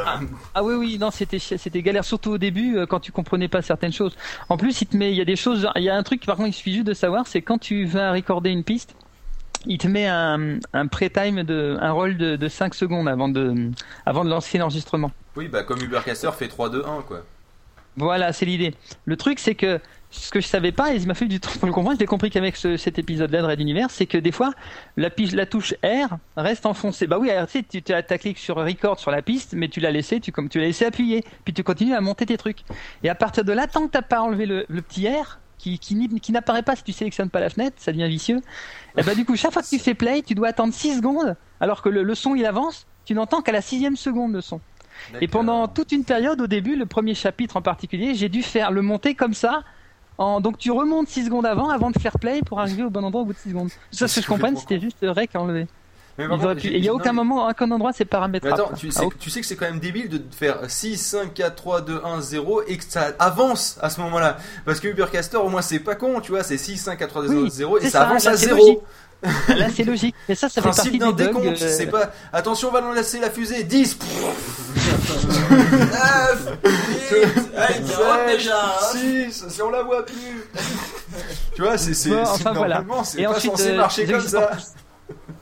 Ah 0.55 0.63
oui 0.65 0.75
oui 0.75 0.99
non 0.99 1.11
c'était 1.11 1.39
c'était 1.39 1.83
galère 1.83 2.05
surtout 2.05 2.33
au 2.33 2.39
début 2.39 2.77
euh, 2.77 2.87
quand 2.87 3.01
tu 3.01 3.13
comprenais 3.13 3.49
pas 3.49 3.63
certaines 3.63 3.93
choses. 3.93 4.17
En 4.49 4.57
plus 4.57 4.81
il 4.81 4.87
te 4.87 4.97
met 4.97 5.11
il 5.13 5.17
y 5.17 5.21
a 5.21 5.25
des 5.25 5.37
choses 5.37 5.69
il 5.77 5.83
y 5.83 5.91
a 5.91 5.95
un 5.97 6.03
truc 6.03 6.25
par 6.27 6.37
contre 6.37 6.49
il 6.49 6.53
suffit 6.53 6.75
juste 6.75 6.87
de 6.87 6.95
savoir 6.95 7.27
c'est 7.27 7.43
quand 7.43 7.59
tu 7.59 7.85
vas 7.85 8.13
recorder 8.13 8.51
une 8.51 8.65
piste 8.65 8.95
il 9.67 9.79
te 9.79 9.87
met 9.89 10.07
un, 10.07 10.59
un 10.73 10.87
pré-time 10.87 11.43
de 11.43 11.77
un 11.81 11.93
rôle 11.93 12.17
de, 12.17 12.37
de 12.37 12.49
5 12.49 12.75
secondes 12.75 13.09
avant 13.09 13.29
de 13.29 13.71
avant 14.07 14.25
de 14.25 14.31
lancer 14.31 14.59
l'enregistrement. 14.59 15.11
Oui, 15.37 15.49
bah 15.49 15.63
comme 15.63 15.81
Ubercaster 15.83 16.31
fait 16.37 16.49
3 16.49 16.71
2 16.71 16.85
1 16.85 17.03
quoi. 17.03 17.25
Voilà, 17.97 18.33
c'est 18.33 18.47
l'idée. 18.47 18.75
Le 19.05 19.17
truc, 19.19 19.39
c'est 19.39 19.55
que 19.55 19.79
ce 20.11 20.31
que 20.31 20.41
je 20.41 20.47
savais 20.47 20.73
pas, 20.73 20.93
et 20.95 20.97
il 20.97 21.07
m'a 21.07 21.13
fallu 21.15 21.29
du 21.29 21.41
temps 21.41 21.51
pour 21.59 21.67
le 21.67 21.75
comprendre, 21.75 21.99
j'ai 21.99 22.07
compris 22.07 22.31
qu'avec 22.31 22.57
ce- 22.57 22.79
cet 22.79 22.99
épisode-là 22.99 23.43
de 23.43 23.47
Red 23.47 23.61
Universe, 23.61 23.93
c'est 23.95 24.07
que 24.07 24.17
des 24.17 24.33
fois, 24.33 24.53
la, 24.97 25.11
piste, 25.11 25.35
la 25.35 25.45
touche 25.45 25.75
R 25.85 26.17
reste 26.37 26.65
enfoncée. 26.65 27.07
Bah 27.07 27.19
oui, 27.19 27.31
alors, 27.31 27.47
tu 27.47 27.59
sais, 27.59 27.65
tu 27.69 27.83
tu 27.83 27.93
as 27.93 28.03
ta 28.03 28.17
clic 28.17 28.39
sur 28.39 28.57
record 28.57 28.99
sur 28.99 29.11
la 29.11 29.21
piste, 29.21 29.53
mais 29.55 29.69
tu 29.69 29.81
l'as 29.81 29.91
laissé, 29.91 30.21
tu, 30.21 30.33
comme 30.33 30.49
tu 30.49 30.59
l'as 30.59 30.67
laissé 30.67 30.87
appuyer, 30.87 31.23
puis 31.45 31.53
tu 31.53 31.63
continues 31.63 31.95
à 31.95 32.01
monter 32.01 32.25
tes 32.25 32.39
trucs. 32.39 32.61
Et 33.03 33.11
à 33.11 33.15
partir 33.15 33.45
de 33.45 33.53
là, 33.53 33.67
tant 33.67 33.87
que 33.87 33.91
t'as 33.93 34.03
pas 34.03 34.23
enlevé 34.23 34.47
le, 34.47 34.65
le 34.69 34.81
petit 34.83 35.07
R, 35.09 35.39
qui, 35.59 35.79
qui, 35.79 36.09
qui 36.21 36.33
n'apparaît 36.33 36.63
pas 36.63 36.77
si 36.77 36.83
tu 36.83 36.93
sélectionnes 36.93 37.31
pas 37.31 37.41
la 37.41 37.51
fenêtre, 37.51 37.77
ça 37.79 37.93
devient 37.93 38.09
vicieux. 38.09 38.41
Et 38.97 39.03
bah 39.03 39.15
du 39.15 39.25
coup, 39.25 39.37
chaque 39.37 39.53
fois 39.53 39.63
que 39.63 39.69
tu 39.69 39.79
fais 39.79 39.95
play, 39.95 40.23
tu 40.23 40.35
dois 40.35 40.49
attendre 40.49 40.73
6 40.73 40.97
secondes, 40.97 41.37
alors 41.61 41.83
que 41.83 41.89
le, 41.89 42.03
le 42.03 42.15
son 42.15 42.35
il 42.35 42.45
avance, 42.45 42.87
tu 43.05 43.15
n'entends 43.15 43.41
qu'à 43.43 43.53
la 43.53 43.63
sixième 43.63 43.97
seconde 43.97 44.33
le 44.33 44.41
son. 44.41 44.61
Et 45.21 45.29
pendant 45.29 45.69
toute 45.69 45.93
une 45.93 46.05
période, 46.05 46.41
au 46.41 46.47
début, 46.47 46.77
le 46.77 46.87
premier 46.87 47.15
chapitre 47.15 47.57
en 47.57 47.63
particulier, 47.63 48.15
j'ai 48.15 48.29
dû 48.29 48.43
faire 48.43 48.71
le 48.71 48.83
monter 48.83 49.15
comme 49.15 49.35
ça. 49.35 49.63
En... 50.19 50.41
Donc 50.41 50.59
tu 50.59 50.71
remontes 50.71 51.09
6 51.09 51.27
secondes 51.27 51.47
avant, 51.47 51.71
avant 51.71 51.91
de 51.91 51.99
faire 51.99 52.19
play 52.19 52.41
pour 52.45 52.61
arriver 52.61 52.83
au 52.83 52.91
bon 52.91 53.03
endroit 53.05 53.23
au 53.23 53.25
bout 53.25 53.33
de 53.33 53.39
6 53.39 53.51
secondes. 53.51 53.71
Ça, 53.91 54.09
ce 54.09 54.17
que 54.17 54.23
je 54.23 54.29
comprenne, 54.29 54.57
c'était 54.57 54.81
juste 54.81 54.99
rec 55.03 55.31
à 55.35 55.41
enlever. 55.41 55.67
Il 56.19 56.81
n'y 56.81 56.89
a 56.89 56.93
aucun 56.95 57.13
mais- 57.13 57.17
moment, 57.17 57.49
aucun 57.49 57.71
endroit, 57.71 57.93
c'est 57.93 58.05
paramétrable. 58.05 58.55
attends, 58.55 58.73
tu 58.77 58.89
Ah, 58.95 59.01
sais, 59.01 59.09
tu 59.19 59.31
sais 59.31 59.41
que 59.41 59.47
c'est 59.47 59.57
quand 59.57 59.65
même 59.67 59.81
débile 59.81 60.09
de 60.09 60.23
faire 60.37 60.59
6, 60.69 60.97
5, 60.99 61.33
4, 61.33 61.55
3, 61.57 61.81
2, 61.81 62.01
1, 62.05 62.21
0 62.21 62.63
et 62.67 62.77
que 62.77 62.85
ça 62.87 63.13
avance 63.19 63.79
à 63.81 63.89
ce 63.91 64.01
moment-là. 64.03 64.37
Parce 64.67 64.79
que 64.81 64.89
Ubercaster, 64.89 65.39
au 65.39 65.49
moins, 65.49 65.63
c'est 65.63 65.79
pas 65.79 65.95
con, 65.95 66.21
tu 66.21 66.33
vois, 66.33 66.43
c'est 66.43 66.59
6, 66.59 66.77
5, 66.77 66.99
4, 66.99 67.09
3, 67.11 67.23
2, 67.23 67.31
1, 67.31 67.43
Oui, 67.45 67.51
0 67.51 67.79
et 67.79 67.89
ça, 67.89 68.03
avance 68.03 68.27
à 68.27 68.37
c'est 68.37 68.47
0. 68.47 68.57
logique. 68.59 68.79
Là, 69.57 69.67
c'est 69.75 69.85
logique. 69.85 70.15
Mais 70.29 70.35
ça, 70.35 70.49
ça 70.49 70.61
fait 70.61 70.69
partie 70.69 70.99
d'un 70.99 71.13
décompte, 71.13 71.47
euh, 71.63 71.69
c'est 71.77 71.87
pas 71.87 72.11
attention, 72.33 72.69
on 72.69 72.73
va 72.73 72.81
lancer 72.81 73.21
la 73.21 73.31
fusée 73.31 73.63
10 73.63 73.97
Allez, 77.57 77.75
tu 77.87 77.95
rentres 77.95 78.27
déjà, 78.27 78.57
hein. 78.65 78.71
6 78.93 79.45
si 79.49 79.63
on 79.63 79.71
la 79.71 79.83
voit 79.83 80.05
plus 80.05 80.15
Tu 81.55 81.63
vois, 81.63 81.79
c'est 81.79 82.09
normalement, 82.45 83.05
c'est 83.05 83.23
pas 83.23 83.41
censé 83.41 83.71
euh, 83.71 83.77
marcher 83.77 84.07
comme 84.07 84.21
ça. 84.21 84.51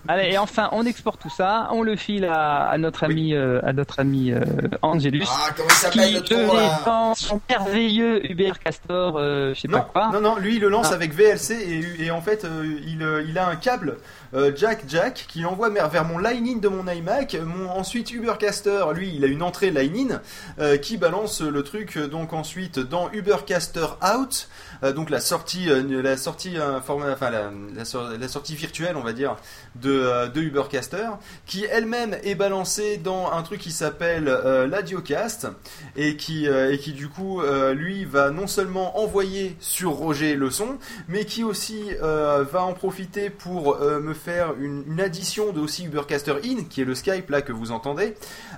Allez, 0.09 0.33
et 0.33 0.39
enfin, 0.39 0.69
on 0.73 0.85
exporte 0.87 1.21
tout 1.21 1.31
ça, 1.31 1.69
on 1.73 1.83
le 1.83 1.95
file 1.97 2.25
à, 2.25 2.67
à 2.69 2.79
notre 2.79 3.05
ami, 3.05 3.35
euh, 3.35 3.61
à 3.65 3.73
notre 3.73 4.01
ami 4.01 4.33
euh, 4.33 4.41
Angelus, 4.83 5.25
Ah, 5.29 5.51
comment 5.57 5.69
il 5.69 5.75
s'appelle 5.75 6.03
qui 6.07 6.13
le 6.15 6.19
eux, 6.21 6.47
tronc, 6.47 6.57
là 6.57 6.63
est 6.83 6.85
dans 6.87 7.15
son 7.15 7.41
merveilleux 7.49 8.31
Uber 8.31 8.53
Castor, 8.65 9.17
euh, 9.19 9.53
je 9.55 9.61
sais 9.61 9.69
pas 9.69 9.81
quoi. 9.81 10.11
non, 10.13 10.21
non, 10.21 10.37
lui 10.37 10.57
il 10.57 10.61
le 10.61 10.69
lance 10.69 10.89
Ah. 10.91 10.95
avec 10.95 11.13
VLC 11.15 11.53
et, 11.55 12.05
et 12.07 12.11
en 12.11 12.21
fait 12.21 12.45
euh, 12.45 12.65
il, 12.87 13.03
euh, 13.03 13.23
il 13.29 13.39
a 13.39 13.49
un 13.49 13.57
câble 13.57 13.97
euh, 14.33 14.53
jack 14.55 14.85
jack 14.87 15.27
qui 15.29 15.41
l'envoie 15.41 15.71
vers, 15.71 16.05
mon 16.05 16.19
line-in 16.19 16.59
de 16.59 16.69
mon 16.69 16.87
iMac. 16.87 17.37
Mon, 17.45 17.69
ensuite 17.71 18.13
Ubercaster, 18.13 18.85
lui 18.95 19.15
il 19.15 19.25
a 19.25 19.27
une 19.27 19.43
entrée 19.43 19.71
line-in 19.71 20.21
euh, 20.59 20.77
qui 20.77 20.97
balance 20.97 21.41
le 21.41 21.63
truc 21.63 21.97
euh, 21.97 22.07
donc 22.07 22.33
ensuite 22.33 22.79
dans 22.79 23.11
Ubercaster 23.13 23.87
out. 24.03 24.49
donc 24.95 25.11
la 25.11 25.21
sortie, 25.21 25.67
la 25.67 26.17
sortie, 26.17 26.57
enfin 26.61 26.97
la 27.01 28.29
sortie 28.29 28.55
virtuelle, 28.55 28.97
on 28.97 29.03
va 29.03 29.13
dire, 29.13 29.37
de, 29.77 29.91
euh, 29.91 30.29
de 30.29 30.41
Ubercaster, 30.41 31.11
qui 31.47 31.65
elle-même 31.65 32.17
est 32.25 32.35
balancée 32.35 32.97
dans 32.97 33.31
un 33.33 33.43
truc 33.43 33.61
qui 33.61 33.71
s'appelle 33.71 34.29
euh, 34.29 34.67
l'Adiocast 34.67 35.49
et 35.97 36.17
qui 36.17 36.49
euh, 36.49 36.73
et 36.73 36.79
qui 36.79 36.93
du 36.93 37.09
coup 37.09 37.41
euh, 37.41 37.75
lui 37.75 38.05
va 38.05 38.31
non 38.31 38.47
seulement 38.47 38.99
envoyer 38.99 39.57
sur 39.61 39.93
Roger 39.93 40.35
le 40.35 40.51
son, 40.51 40.79
mais 41.09 41.25
qui 41.25 41.45
aussi 41.45 41.91
va 42.01 42.63
en 42.63 42.73
profiter 42.73 43.31
pour 43.31 43.79
me 43.81 44.15
faire 44.15 44.55
une, 44.59 44.85
une 44.87 45.01
addition 45.01 45.53
de 45.53 45.61
aussi 45.61 45.85
Ubercaster 45.85 46.35
In, 46.45 46.65
qui 46.69 46.81
est 46.81 46.85
le 46.85 46.95
Skype 46.95 47.29
là 47.31 47.43
que 47.43 47.53
vous 47.53 47.73
entendez, 47.73 48.15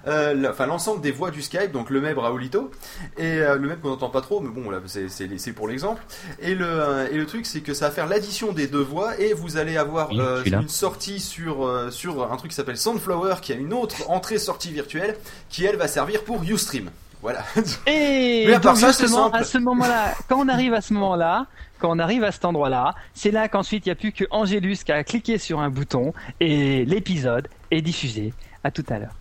enfin 0.07 0.66
l'ensemble 0.66 1.00
des 1.00 1.12
voix 1.12 1.31
du 1.31 1.42
Skype, 1.42 1.73
donc 1.73 1.91
le 1.91 2.00
MEB 2.00 2.18
Raoulito 2.18 2.70
et 3.16 3.39
le 3.39 3.58
MEB 3.60 3.81
qu'on 3.81 3.91
n'entend 3.91 4.10
pas 4.10 4.20
trop, 4.20 4.41
mais 4.41 4.50
bon 4.50 4.70
là 4.70 4.81
c'est 4.86 5.52
pour 5.52 5.68
l'exemple. 5.68 6.02
Et 6.41 6.55
le 6.55 7.08
et 7.10 7.16
le 7.16 7.26
truc 7.26 7.47
c'est 7.47 7.60
que 7.60 7.74
ça 7.74 7.86
va 7.89 7.91
faire 7.94 8.07
l'addition 8.07 8.52
des 8.52 8.66
deux 8.66 8.82
voix 8.82 9.18
et 9.18 9.32
vous 9.32 9.57
allez 9.57 9.76
avoir 9.76 10.10
Oui, 10.10 10.20
une 10.47 10.68
sortie 10.68 11.02
sur 11.19 11.67
euh, 11.67 11.91
sur 11.91 12.31
un 12.33 12.37
truc 12.37 12.51
qui 12.51 12.57
s'appelle 12.57 12.77
Soundflower, 12.79 13.37
qui 13.43 13.53
a 13.53 13.57
une 13.57 13.73
autre 13.73 14.09
entrée-sortie 14.11 14.73
virtuelle, 14.73 15.17
qui 15.49 15.65
elle 15.65 15.77
va 15.77 15.89
servir 15.89 16.25
pour 16.25 16.43
UStream. 16.43 16.91
Voilà. 17.21 17.45
Et 17.87 18.45
Mais 18.47 18.55
à 18.55 18.61
part 18.61 18.73
donc 18.73 18.81
ça, 18.81 18.89
justement, 18.89 19.25
simple. 19.25 19.37
à 19.37 19.45
ce 19.45 19.59
moment-là, 19.59 20.15
quand 20.29 20.39
on 20.41 20.49
arrive 20.49 20.75
à 20.75 20.81
ce 20.81 20.93
moment-là, 20.95 21.47
quand 21.79 21.91
on 21.95 21.99
arrive 22.01 22.25
à 22.25 22.33
cet 22.33 22.45
endroit-là, 22.45 22.95
c'est 23.15 23.31
là 23.31 23.49
qu'ensuite 23.49 23.87
il 23.87 23.89
n'y 23.91 23.93
a 23.93 23.97
plus 23.97 24.13
que 24.13 24.25
Angélus 24.31 24.79
qui 24.85 24.91
a 24.93 25.05
cliqué 25.05 25.39
sur 25.39 25.61
un 25.61 25.71
bouton 25.71 26.13
et 26.41 26.85
l'épisode 26.85 27.49
est 27.71 27.81
diffusé. 27.83 28.33
À 28.65 28.71
tout 28.71 28.85
à 28.89 28.99
l'heure. 28.99 29.15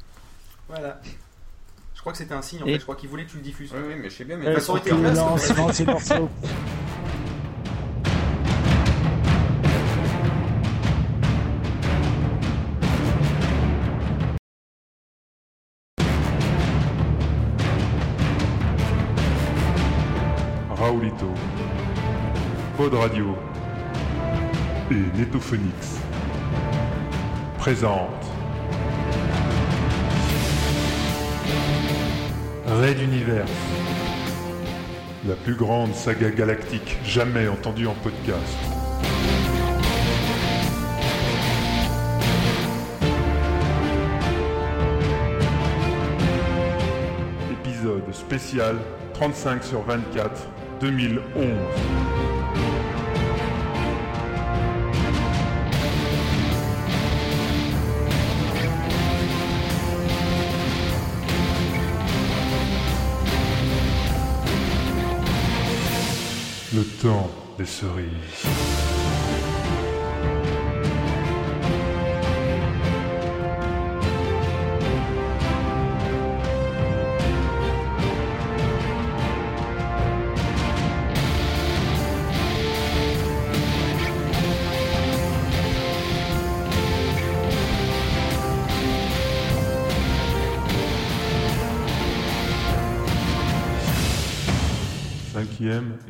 Voilà. 0.69 0.99
Je 1.95 1.99
crois 2.01 2.11
que 2.13 2.17
c'était 2.17 2.33
un 2.33 2.41
signe 2.41 2.63
en 2.63 2.65
Et- 2.65 2.73
fait, 2.73 2.79
je 2.79 2.83
crois 2.83 2.95
qu'il 2.95 3.09
voulait 3.09 3.25
que 3.25 3.31
tu 3.31 3.37
le 3.37 3.43
diffuses. 3.43 3.71
Oui, 3.73 3.81
oui, 3.87 3.93
mais 4.01 4.09
je 4.09 4.15
sais 4.15 4.23
bien, 4.23 4.37
mais 4.37 4.53
de 4.55 4.59
ça 4.59 4.71
aurait 4.71 4.81
été 4.81 4.91
Radio 22.89 23.35
et 24.89 25.19
Netophonix 25.19 25.99
présente 27.59 28.09
Raid 32.65 32.99
Universe, 32.99 33.51
la 35.27 35.35
plus 35.35 35.53
grande 35.53 35.93
saga 35.93 36.31
galactique 36.31 36.97
jamais 37.05 37.47
entendue 37.47 37.85
en 37.85 37.93
podcast. 37.93 38.57
Épisode 47.51 48.11
spécial 48.11 48.75
35 49.13 49.63
sur 49.63 49.81
24 49.83 50.47
2011. 50.81 52.40
Le 66.73 66.83
temps 66.85 67.29
des 67.57 67.65
cerises. 67.65 68.80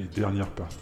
Dernière 0.07 0.49
partie. 0.49 0.77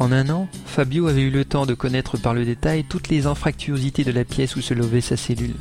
En 0.00 0.12
un 0.12 0.30
an, 0.30 0.48
Fabio 0.64 1.08
avait 1.08 1.20
eu 1.20 1.30
le 1.30 1.44
temps 1.44 1.66
de 1.66 1.74
connaître 1.74 2.16
par 2.16 2.32
le 2.32 2.46
détail 2.46 2.84
toutes 2.84 3.08
les 3.08 3.26
anfractuosités 3.26 4.02
de 4.02 4.10
la 4.10 4.24
pièce 4.24 4.56
où 4.56 4.62
se 4.62 4.72
levait 4.72 5.02
sa 5.02 5.18
cellule. 5.18 5.56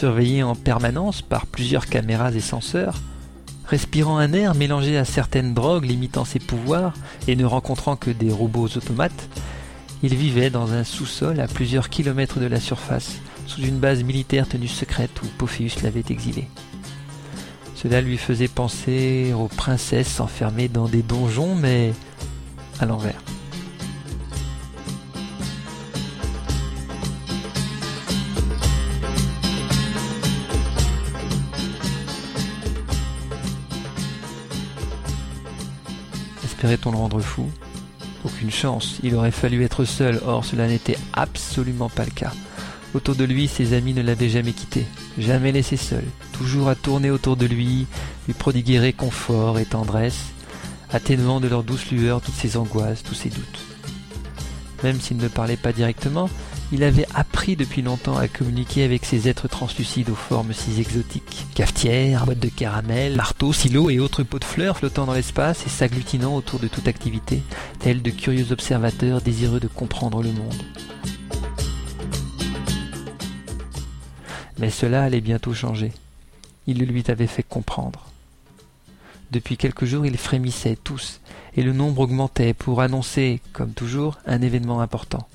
Surveillé 0.00 0.42
en 0.42 0.54
permanence 0.54 1.20
par 1.20 1.44
plusieurs 1.44 1.84
caméras 1.84 2.32
et 2.32 2.40
senseurs, 2.40 2.94
respirant 3.66 4.16
un 4.16 4.32
air 4.32 4.54
mélangé 4.54 4.96
à 4.96 5.04
certaines 5.04 5.52
drogues 5.52 5.84
limitant 5.84 6.24
ses 6.24 6.38
pouvoirs 6.38 6.94
et 7.28 7.36
ne 7.36 7.44
rencontrant 7.44 7.96
que 7.96 8.10
des 8.10 8.32
robots 8.32 8.68
automates, 8.74 9.28
il 10.02 10.14
vivait 10.14 10.48
dans 10.48 10.72
un 10.72 10.84
sous-sol 10.84 11.38
à 11.38 11.46
plusieurs 11.46 11.90
kilomètres 11.90 12.40
de 12.40 12.46
la 12.46 12.60
surface, 12.60 13.18
sous 13.44 13.60
une 13.60 13.78
base 13.78 14.02
militaire 14.02 14.48
tenue 14.48 14.68
secrète 14.68 15.20
où 15.22 15.26
Pophéus 15.36 15.82
l'avait 15.82 16.04
exilé. 16.08 16.48
Cela 17.74 18.00
lui 18.00 18.16
faisait 18.16 18.48
penser 18.48 19.34
aux 19.34 19.48
princesses 19.48 20.18
enfermées 20.18 20.68
dans 20.68 20.88
des 20.88 21.02
donjons, 21.02 21.54
mais 21.54 21.92
à 22.80 22.86
l'envers. 22.86 23.20
Espérait-on 36.60 36.90
le 36.90 36.98
rendre 36.98 37.20
fou. 37.20 37.50
Aucune 38.22 38.50
chance, 38.50 38.98
il 39.02 39.14
aurait 39.14 39.30
fallu 39.30 39.64
être 39.64 39.86
seul, 39.86 40.20
or 40.26 40.44
cela 40.44 40.68
n'était 40.68 40.98
absolument 41.14 41.88
pas 41.88 42.04
le 42.04 42.10
cas. 42.10 42.34
Autour 42.92 43.14
de 43.14 43.24
lui, 43.24 43.48
ses 43.48 43.72
amis 43.72 43.94
ne 43.94 44.02
l'avaient 44.02 44.28
jamais 44.28 44.52
quitté, 44.52 44.84
jamais 45.16 45.52
laissé 45.52 45.78
seul, 45.78 46.04
toujours 46.32 46.68
à 46.68 46.74
tourner 46.74 47.10
autour 47.10 47.38
de 47.38 47.46
lui, 47.46 47.86
lui 48.26 48.34
prodiguer 48.34 48.78
réconfort 48.78 49.58
et 49.58 49.64
tendresse, 49.64 50.32
atténuant 50.92 51.40
de 51.40 51.48
leur 51.48 51.62
douce 51.62 51.90
lueur 51.90 52.20
toutes 52.20 52.34
ses 52.34 52.58
angoisses, 52.58 53.02
tous 53.02 53.14
ses 53.14 53.30
doutes. 53.30 53.64
Même 54.84 55.00
s'il 55.00 55.16
ne 55.16 55.28
parlait 55.28 55.56
pas 55.56 55.72
directement, 55.72 56.28
il 56.72 56.84
avait 56.84 57.06
appris 57.14 57.56
depuis 57.56 57.82
longtemps 57.82 58.16
à 58.16 58.28
communiquer 58.28 58.84
avec 58.84 59.04
ces 59.04 59.28
êtres 59.28 59.48
translucides 59.48 60.10
aux 60.10 60.14
formes 60.14 60.52
si 60.52 60.80
exotiques. 60.80 61.46
Cafetières, 61.54 62.24
boîtes 62.26 62.38
de 62.38 62.48
caramel, 62.48 63.16
marteaux, 63.16 63.52
silos 63.52 63.90
et 63.90 63.98
autres 63.98 64.22
pots 64.22 64.38
de 64.38 64.44
fleurs 64.44 64.78
flottant 64.78 65.06
dans 65.06 65.12
l'espace 65.12 65.66
et 65.66 65.70
s'agglutinant 65.70 66.34
autour 66.34 66.60
de 66.60 66.68
toute 66.68 66.86
activité, 66.86 67.42
tels 67.80 68.02
de 68.02 68.10
curieux 68.10 68.52
observateurs 68.52 69.20
désireux 69.20 69.60
de 69.60 69.66
comprendre 69.66 70.22
le 70.22 70.32
monde. 70.32 70.62
Mais 74.58 74.70
cela 74.70 75.02
allait 75.02 75.20
bientôt 75.20 75.54
changer. 75.54 75.92
Il 76.66 76.78
le 76.78 76.84
lui 76.84 77.02
avait 77.08 77.26
fait 77.26 77.42
comprendre. 77.42 78.06
Depuis 79.32 79.56
quelques 79.56 79.86
jours, 79.86 80.06
ils 80.06 80.18
frémissaient 80.18 80.76
tous, 80.76 81.20
et 81.56 81.62
le 81.62 81.72
nombre 81.72 82.02
augmentait 82.02 82.52
pour 82.52 82.80
annoncer, 82.80 83.40
comme 83.52 83.72
toujours, 83.72 84.18
un 84.26 84.42
événement 84.42 84.80
important. 84.80 85.26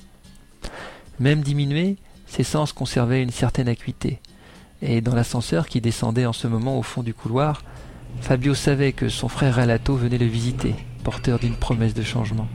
Même 1.18 1.40
diminué, 1.40 1.96
ses 2.26 2.44
sens 2.44 2.72
conservaient 2.72 3.22
une 3.22 3.30
certaine 3.30 3.68
acuité, 3.68 4.20
et 4.82 5.00
dans 5.00 5.14
l'ascenseur 5.14 5.66
qui 5.68 5.80
descendait 5.80 6.26
en 6.26 6.32
ce 6.32 6.46
moment 6.46 6.78
au 6.78 6.82
fond 6.82 7.02
du 7.02 7.14
couloir, 7.14 7.62
Fabio 8.20 8.54
savait 8.54 8.92
que 8.92 9.08
son 9.08 9.28
frère 9.28 9.56
Relato 9.56 9.94
venait 9.96 10.18
le 10.18 10.26
visiter, 10.26 10.74
porteur 11.04 11.38
d'une 11.38 11.54
promesse 11.54 11.94
de 11.94 12.02
changement. 12.02 12.48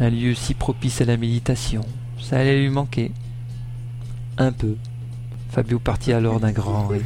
Un 0.00 0.10
lieu 0.10 0.34
si 0.34 0.54
propice 0.54 1.00
à 1.00 1.04
la 1.04 1.16
méditation, 1.16 1.82
ça 2.20 2.38
allait 2.38 2.60
lui 2.60 2.70
manquer. 2.70 3.12
Un 4.36 4.52
peu. 4.52 4.76
Fabio 5.50 5.78
partit 5.78 6.12
alors 6.12 6.40
d'un 6.40 6.52
grand 6.52 6.88
rire. 6.88 7.02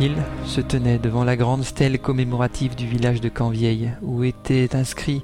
Phil 0.00 0.16
se 0.46 0.62
tenait 0.62 0.98
devant 0.98 1.24
la 1.24 1.36
grande 1.36 1.62
stèle 1.62 1.98
commémorative 1.98 2.74
du 2.74 2.86
village 2.86 3.20
de 3.20 3.28
Canvieille, 3.28 3.92
où 4.00 4.24
étaient 4.24 4.74
inscrits 4.74 5.22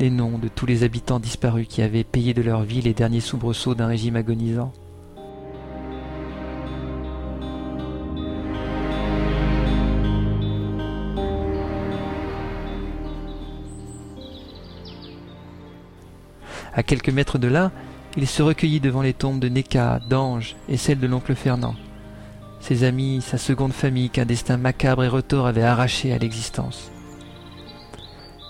les 0.00 0.08
noms 0.08 0.38
de 0.38 0.48
tous 0.48 0.64
les 0.64 0.82
habitants 0.82 1.20
disparus 1.20 1.66
qui 1.68 1.82
avaient 1.82 2.04
payé 2.04 2.32
de 2.32 2.40
leur 2.40 2.62
vie 2.62 2.80
les 2.80 2.94
derniers 2.94 3.20
soubresauts 3.20 3.74
d'un 3.74 3.86
régime 3.86 4.16
agonisant. 4.16 4.72
À 16.72 16.82
quelques 16.82 17.10
mètres 17.10 17.36
de 17.36 17.48
là, 17.48 17.72
il 18.16 18.26
se 18.26 18.42
recueillit 18.42 18.80
devant 18.80 19.02
les 19.02 19.12
tombes 19.12 19.38
de 19.38 19.50
Neka, 19.50 20.00
d'Ange 20.08 20.56
et 20.70 20.78
celle 20.78 20.98
de 20.98 21.06
l'oncle 21.06 21.34
Fernand. 21.34 21.74
Ses 22.66 22.84
amis, 22.84 23.20
sa 23.20 23.36
seconde 23.36 23.74
famille 23.74 24.08
qu'un 24.08 24.24
destin 24.24 24.56
macabre 24.56 25.04
et 25.04 25.08
retors 25.08 25.46
avait 25.46 25.64
arraché 25.64 26.14
à 26.14 26.18
l'existence. 26.18 26.90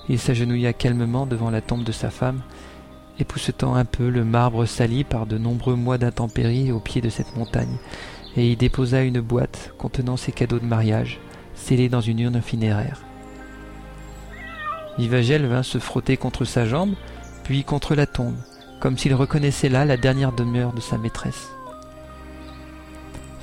Il 0.08 0.20
s'agenouilla 0.20 0.72
calmement 0.72 1.26
devant 1.26 1.50
la 1.50 1.60
tombe 1.60 1.82
de 1.82 1.90
sa 1.90 2.10
femme, 2.10 2.40
époussetant 3.18 3.74
un 3.74 3.84
peu 3.84 4.08
le 4.10 4.24
marbre 4.24 4.66
sali 4.66 5.02
par 5.02 5.26
de 5.26 5.36
nombreux 5.36 5.74
mois 5.74 5.98
d'intempéries 5.98 6.70
au 6.70 6.78
pied 6.78 7.00
de 7.00 7.08
cette 7.08 7.34
montagne, 7.34 7.76
et 8.36 8.52
y 8.52 8.54
déposa 8.54 9.02
une 9.02 9.20
boîte 9.20 9.74
contenant 9.78 10.16
ses 10.16 10.30
cadeaux 10.30 10.60
de 10.60 10.64
mariage, 10.64 11.18
scellés 11.56 11.88
dans 11.88 12.00
une 12.00 12.20
urne 12.20 12.40
funéraire. 12.40 13.00
Vivagel 14.96 15.44
vint 15.46 15.64
se 15.64 15.78
frotter 15.78 16.16
contre 16.16 16.44
sa 16.44 16.66
jambe, 16.66 16.94
puis 17.42 17.64
contre 17.64 17.96
la 17.96 18.06
tombe, 18.06 18.36
comme 18.78 18.96
s'il 18.96 19.14
reconnaissait 19.14 19.68
là 19.68 19.84
la 19.84 19.96
dernière 19.96 20.30
demeure 20.30 20.72
de 20.72 20.80
sa 20.80 20.98
maîtresse. 20.98 21.53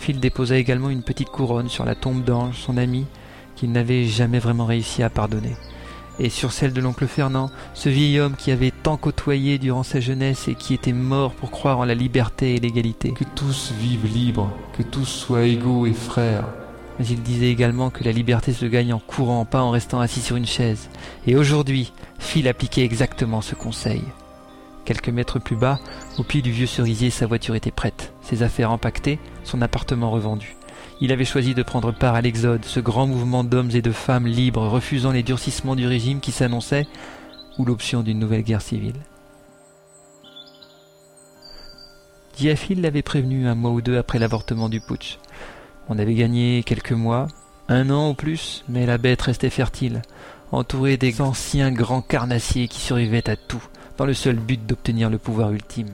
Phil 0.02 0.20
déposa 0.20 0.58
également 0.58 0.90
une 0.90 1.04
petite 1.04 1.30
couronne 1.30 1.70
sur 1.70 1.86
la 1.86 1.94
tombe 1.94 2.24
d'Ange, 2.24 2.58
son 2.58 2.76
ami, 2.76 3.06
qu'il 3.56 3.72
n'avait 3.72 4.06
jamais 4.06 4.40
vraiment 4.40 4.66
réussi 4.66 5.04
à 5.04 5.12
pardonner, 5.12 5.56
et 6.18 6.30
sur 6.30 6.54
celle 6.54 6.74
de 6.74 6.82
l'oncle 6.82 7.06
Fernand, 7.06 7.52
ce 7.76 7.88
vieil 7.88 8.20
homme 8.20 8.36
qui 8.36 8.50
avait 8.50 8.72
tant 8.72 8.98
côtoyé 8.98 9.60
durant 9.60 9.84
sa 9.84 10.00
jeunesse 10.00 10.48
et 10.48 10.56
qui 10.56 10.74
était 10.74 10.92
mort 10.92 11.34
pour 11.34 11.52
croire 11.52 11.78
en 11.78 11.86
la 11.86 11.94
liberté 11.94 12.56
et 12.56 12.60
l'égalité. 12.60 13.12
Que 13.12 13.26
tous 13.36 13.74
vivent 13.80 14.12
libres, 14.12 14.52
que 14.76 14.82
tous 14.82 15.06
soient 15.06 15.44
égaux 15.44 15.86
et 15.86 15.94
frères. 15.94 16.48
Mais 16.98 17.06
il 17.06 17.22
disait 17.22 17.52
également 17.52 17.92
que 17.92 18.04
la 18.04 18.12
liberté 18.12 18.54
se 18.54 18.66
gagne 18.66 18.94
en 18.94 19.00
courant, 19.00 19.46
pas 19.46 19.62
en 19.62 19.70
restant 19.70 20.00
assis 20.00 20.22
sur 20.22 20.36
une 20.36 20.48
chaise. 20.48 20.90
Et 21.28 21.36
aujourd'hui, 21.36 21.94
Phil 22.18 22.48
appliquait 22.48 22.86
exactement 22.86 23.42
ce 23.42 23.54
conseil. 23.54 24.02
Quelques 24.86 25.10
mètres 25.10 25.40
plus 25.40 25.56
bas, 25.56 25.80
au 26.18 26.24
pied 26.24 26.42
du 26.42 26.52
vieux 26.52 26.68
cerisier, 26.68 27.10
sa 27.10 27.28
voiture 27.28 27.56
était 27.56 27.72
prête, 27.72 28.14
ses 28.22 28.44
affaires 28.44 28.72
empaquetées, 28.72 29.20
son 29.44 29.62
appartement 29.62 30.12
revendu. 30.12 30.56
Il 31.00 31.12
avait 31.12 31.26
choisi 31.26 31.54
de 31.54 31.64
prendre 31.64 31.92
part 31.92 32.16
à 32.16 32.22
l'Exode, 32.22 32.66
ce 32.66 32.80
grand 32.80 33.08
mouvement 33.08 33.44
d'hommes 33.44 33.72
et 33.74 33.82
de 33.82 33.92
femmes 33.92 34.28
libres, 34.28 34.68
refusant 34.68 35.12
les 35.12 35.24
durcissements 35.24 35.76
du 35.76 35.88
régime 35.88 36.20
qui 36.20 36.32
s'annonçait, 36.32 36.88
ou 37.58 37.66
l'option 37.66 38.02
d'une 38.02 38.20
nouvelle 38.20 38.44
guerre 38.44 38.62
civile. 38.62 39.02
Diaphil 42.38 42.82
l'avait 42.82 43.02
prévenu 43.02 43.48
un 43.48 43.56
mois 43.56 43.72
ou 43.72 43.82
deux 43.82 43.98
après 43.98 44.20
l'avortement 44.20 44.70
du 44.70 44.80
putsch. 44.80 45.20
On 45.90 46.00
avait 46.00 46.16
gagné 46.16 46.64
quelques 46.64 46.92
mois, 46.92 47.28
un 47.68 47.90
an 47.90 48.10
au 48.10 48.14
plus, 48.14 48.64
mais 48.68 48.86
la 48.86 48.98
bête 48.98 49.22
restait 49.22 49.50
fertile, 49.50 50.02
entourée 50.52 50.98
des 50.98 51.22
anciens 51.22 51.72
grands 51.72 52.02
carnassiers 52.02 52.68
qui 52.68 52.80
survivaient 52.80 53.30
à 53.30 53.36
tout, 53.36 53.64
dans 53.98 54.06
le 54.06 54.14
seul 54.14 54.36
but 54.36 54.66
d'obtenir 54.66 55.10
le 55.10 55.18
pouvoir 55.18 55.52
ultime. 55.52 55.94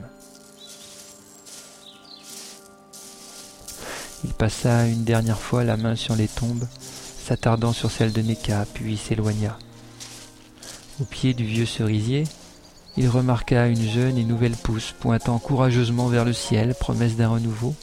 Il 4.24 4.32
passa 4.32 4.86
une 4.86 5.04
dernière 5.04 5.38
fois 5.38 5.64
la 5.64 5.76
main 5.76 5.94
sur 5.94 6.16
les 6.16 6.28
tombes, 6.28 6.66
s'attardant 7.24 7.72
sur 7.72 7.90
celle 7.90 8.12
de 8.12 8.22
Neka, 8.22 8.66
puis 8.74 8.96
s'éloigna. 8.96 9.58
Au 11.00 11.04
pied 11.04 11.34
du 11.34 11.44
vieux 11.44 11.66
cerisier, 11.66 12.24
il 12.96 13.08
remarqua 13.08 13.68
une 13.68 13.88
jeune 13.88 14.18
et 14.18 14.24
nouvelle 14.24 14.56
pousse 14.56 14.92
pointant 14.98 15.38
courageusement 15.38 16.08
vers 16.08 16.24
le 16.24 16.32
ciel, 16.32 16.74
promesse 16.74 17.14
d'un 17.14 17.28
renouveau. 17.28 17.74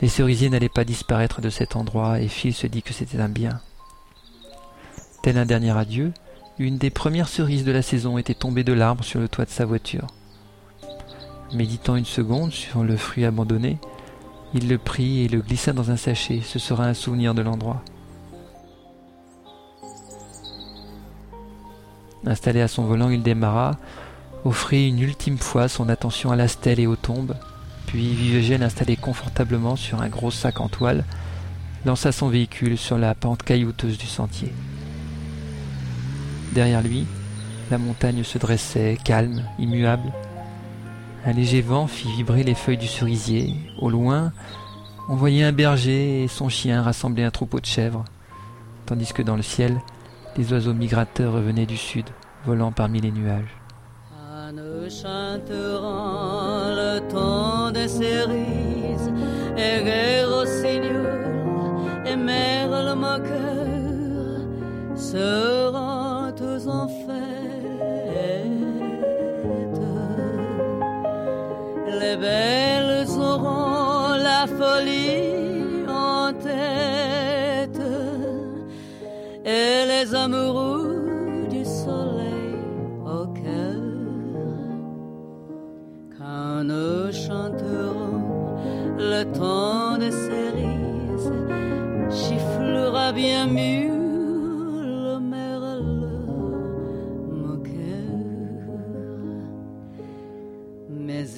Les 0.00 0.08
cerisiers 0.08 0.48
n'allaient 0.48 0.68
pas 0.68 0.84
disparaître 0.84 1.40
de 1.40 1.50
cet 1.50 1.76
endroit, 1.76 2.20
et 2.20 2.28
Phil 2.28 2.52
se 2.52 2.66
dit 2.66 2.82
que 2.82 2.92
c'était 2.92 3.20
un 3.20 3.28
bien. 3.28 3.60
Tel 5.22 5.38
un 5.38 5.46
dernier 5.46 5.76
adieu, 5.76 6.12
une 6.60 6.76
des 6.76 6.90
premières 6.90 7.28
cerises 7.28 7.64
de 7.64 7.72
la 7.72 7.80
saison 7.80 8.18
était 8.18 8.34
tombée 8.34 8.64
de 8.64 8.74
l'arbre 8.74 9.02
sur 9.02 9.18
le 9.18 9.28
toit 9.28 9.46
de 9.46 9.50
sa 9.50 9.64
voiture. 9.64 10.06
Méditant 11.54 11.96
une 11.96 12.04
seconde 12.04 12.52
sur 12.52 12.84
le 12.84 12.98
fruit 12.98 13.24
abandonné, 13.24 13.78
il 14.52 14.68
le 14.68 14.76
prit 14.76 15.24
et 15.24 15.28
le 15.28 15.40
glissa 15.40 15.72
dans 15.72 15.90
un 15.90 15.96
sachet. 15.96 16.42
Ce 16.44 16.58
sera 16.58 16.84
un 16.84 16.92
souvenir 16.92 17.32
de 17.32 17.40
l'endroit. 17.40 17.82
Installé 22.26 22.60
à 22.60 22.68
son 22.68 22.84
volant, 22.84 23.08
il 23.08 23.22
démarra, 23.22 23.78
offrit 24.44 24.88
une 24.88 25.00
ultime 25.00 25.38
fois 25.38 25.66
son 25.66 25.88
attention 25.88 26.30
à 26.30 26.36
la 26.36 26.46
stèle 26.46 26.78
et 26.78 26.86
aux 26.86 26.94
tombes, 26.94 27.36
puis 27.86 28.12
Vivegel 28.12 28.62
installé 28.62 28.96
confortablement 28.96 29.76
sur 29.76 30.02
un 30.02 30.10
gros 30.10 30.30
sac 30.30 30.60
en 30.60 30.68
toile, 30.68 31.06
lança 31.86 32.12
son 32.12 32.28
véhicule 32.28 32.76
sur 32.76 32.98
la 32.98 33.14
pente 33.14 33.44
caillouteuse 33.44 33.96
du 33.96 34.06
sentier. 34.06 34.52
Derrière 36.52 36.82
lui, 36.82 37.06
la 37.70 37.78
montagne 37.78 38.24
se 38.24 38.38
dressait, 38.38 38.98
calme, 39.04 39.42
immuable. 39.58 40.12
Un 41.24 41.32
léger 41.32 41.60
vent 41.60 41.86
fit 41.86 42.10
vibrer 42.16 42.42
les 42.42 42.54
feuilles 42.54 42.78
du 42.78 42.86
cerisier. 42.86 43.54
Au 43.78 43.90
loin, 43.90 44.32
on 45.08 45.16
voyait 45.16 45.44
un 45.44 45.52
berger 45.52 46.24
et 46.24 46.28
son 46.28 46.48
chien 46.48 46.82
rassembler 46.82 47.22
un 47.22 47.30
troupeau 47.30 47.60
de 47.60 47.66
chèvres, 47.66 48.04
tandis 48.86 49.12
que 49.12 49.22
dans 49.22 49.36
le 49.36 49.42
ciel, 49.42 49.80
des 50.36 50.52
oiseaux 50.52 50.74
migrateurs 50.74 51.32
revenaient 51.32 51.66
du 51.66 51.76
sud, 51.76 52.06
volant 52.46 52.72
parmi 52.72 53.00
les 53.00 53.12
nuages. 53.12 53.56
An 54.12 54.56
ocean 54.58 55.38
chanteront 55.38 56.74
le 56.74 57.00
temps 57.08 57.70
des 57.70 57.86
cerises 57.88 59.12
et 59.56 59.84
et 62.06 62.16
moqueur 62.96 63.60
seront 64.96 66.09
Les 72.00 72.16
belles 72.16 73.08
auront 73.18 74.16
la 74.16 74.46
folie 74.46 75.84
en 75.86 76.32
tête 76.32 77.80
et 79.44 79.86
les 79.86 80.14
amoureux 80.14 81.46
du 81.50 81.64
soleil 81.64 82.56
au 83.04 83.26
cœur. 83.26 83.82
Quand 86.18 86.64
nous 86.64 87.12
chanterons 87.12 88.56
le 88.98 89.22
temps 89.38 89.98
des 89.98 90.10
cerises, 90.10 91.32
chifflera 92.10 93.12
bien 93.12 93.46
mieux 93.46 93.99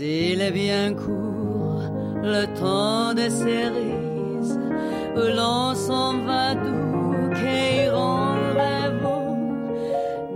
il 0.02 0.40
est 0.40 0.50
bien 0.50 0.94
court 0.94 1.82
le 2.22 2.47
temps 2.58 3.14
des 3.14 3.31
cerises 3.31 4.58
où 5.14 5.36
l'on 5.36 5.74
s'en 5.74 6.24
va 6.24 6.55
doux, 6.55 7.31
qu'iront 7.34 8.34
rêvant, 8.56 9.39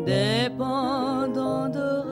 dépendant 0.05 1.69
d'oreilles. 1.69 2.07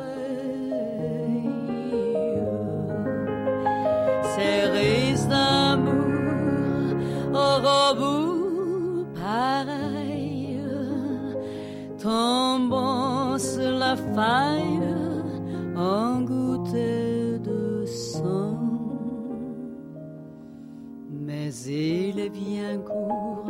Cerises 4.37 5.29
d'amour 5.29 6.97
au 7.35 7.95
bout 7.97 9.07
pareil, 9.15 10.59
tombant 12.03 13.39
sur 13.39 13.71
la 13.71 13.97
faille 13.97 14.81
en 15.77 16.21
goutte 16.23 16.54
il 21.67 22.19
est 22.19 22.31
bien 22.31 22.79
court 22.79 23.47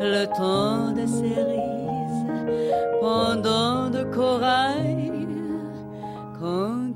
le 0.00 0.24
temps 0.26 0.92
des 0.92 1.06
cerises, 1.06 2.26
pendant 3.00 3.90
de 3.90 4.04
corail, 4.14 5.26
quand 6.38 6.94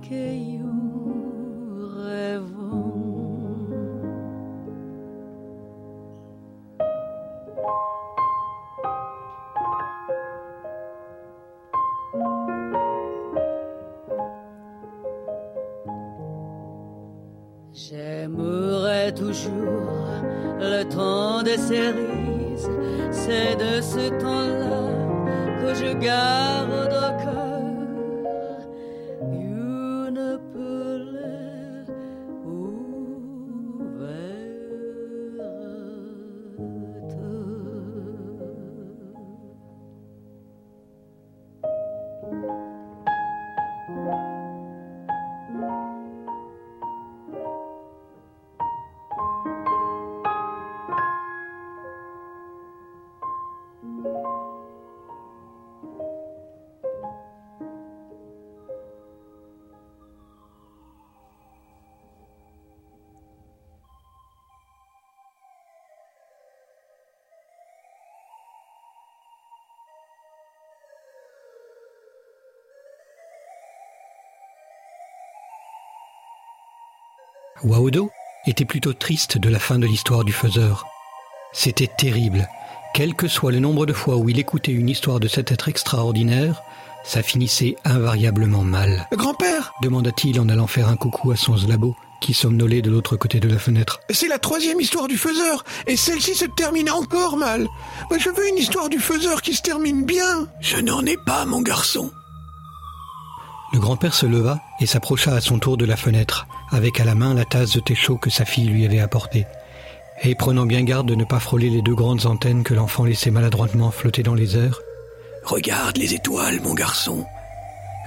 rêvant. 1.97 2.93
J'aimerais 17.73 19.13
toujours 19.13 20.12
le 20.71 20.85
temps 20.85 21.43
des 21.43 21.59
cerises, 21.59 22.71
c'est 23.11 23.57
de 23.57 23.81
ce 23.81 24.09
temps-là 24.21 24.89
que 25.61 25.75
je 25.75 25.93
garde 25.95 26.93
au 26.93 27.42
Waodo 77.73 78.11
était 78.47 78.67
plutôt 78.67 78.93
triste 78.93 79.39
de 79.39 79.49
la 79.49 79.59
fin 79.59 79.79
de 79.79 79.87
l'histoire 79.87 80.25
du 80.25 80.33
faiseur. 80.33 80.85
C'était 81.55 81.87
terrible. 81.87 82.47
Quel 82.93 83.15
que 83.15 83.29
soit 83.29 83.51
le 83.51 83.61
nombre 83.61 83.87
de 83.87 83.95
fois 83.95 84.17
où 84.17 84.29
il 84.29 84.39
écoutait 84.39 84.73
une 84.73 84.91
histoire 84.91 85.21
de 85.21 85.29
cet 85.29 85.53
être 85.53 85.71
extraordinaire, 85.71 86.63
ça 87.03 87.23
finissait 87.23 87.77
invariablement 87.87 88.63
mal. 88.63 89.09
Grand-père? 89.13 89.73
demanda-t-il 89.81 90.39
en 90.39 90.51
allant 90.51 90.67
faire 90.67 90.89
un 90.89 90.97
coucou 90.97 91.31
à 91.31 91.37
son 91.37 91.57
Zlabo, 91.57 91.97
qui 92.21 92.35
somnolait 92.35 92.83
de 92.83 92.91
l'autre 92.91 93.17
côté 93.17 93.41
de 93.41 93.49
la 93.49 93.59
fenêtre. 93.59 94.01
C'est 94.11 94.29
la 94.29 94.39
troisième 94.39 94.81
histoire 94.81 95.09
du 95.09 95.17
faiseur, 95.17 95.65
et 95.87 95.97
celle-ci 95.97 96.35
se 96.35 96.45
termine 96.45 96.91
encore 96.91 97.39
mal. 97.39 97.67
Moi, 98.11 98.19
je 98.19 98.29
veux 98.29 98.49
une 98.49 98.59
histoire 98.59 98.91
du 98.91 98.99
faiseur 98.99 99.41
qui 99.41 99.55
se 99.55 99.63
termine 99.63 100.05
bien. 100.05 100.47
Je 100.61 100.77
n'en 100.77 101.07
ai 101.07 101.17
pas, 101.17 101.47
mon 101.47 101.63
garçon. 101.63 102.11
Le 103.73 103.81
grand-père 103.81 104.15
se 104.15 104.27
leva 104.27 104.61
et 104.81 104.87
s'approcha 104.87 105.35
à 105.35 105.41
son 105.41 105.59
tour 105.59 105.77
de 105.77 105.87
la 105.87 105.97
fenêtre, 105.97 106.47
avec 106.71 107.01
à 107.01 107.05
la 107.05 107.15
main 107.15 107.35
la 107.35 107.45
tasse 107.45 107.73
de 107.73 107.81
thé 107.81 107.95
chaud 107.95 108.19
que 108.19 108.31
sa 108.31 108.45
fille 108.45 108.69
lui 108.69 108.85
avait 108.85 109.01
apportée. 109.01 109.47
Et 110.23 110.35
prenant 110.35 110.67
bien 110.67 110.83
garde 110.85 111.09
de 111.09 111.15
ne 111.15 111.25
pas 111.25 111.41
frôler 111.41 111.71
les 111.71 111.83
deux 111.83 111.95
grandes 111.95 112.27
antennes 112.27 112.63
que 112.63 112.75
l'enfant 112.75 113.05
laissait 113.05 113.31
maladroitement 113.31 113.91
flotter 113.91 114.23
dans 114.23 114.35
les 114.35 114.57
airs, 114.57 114.81
Regarde 115.45 115.97
les 115.99 116.15
étoiles, 116.15 116.61
mon 116.63 116.75
garçon. 116.75 117.27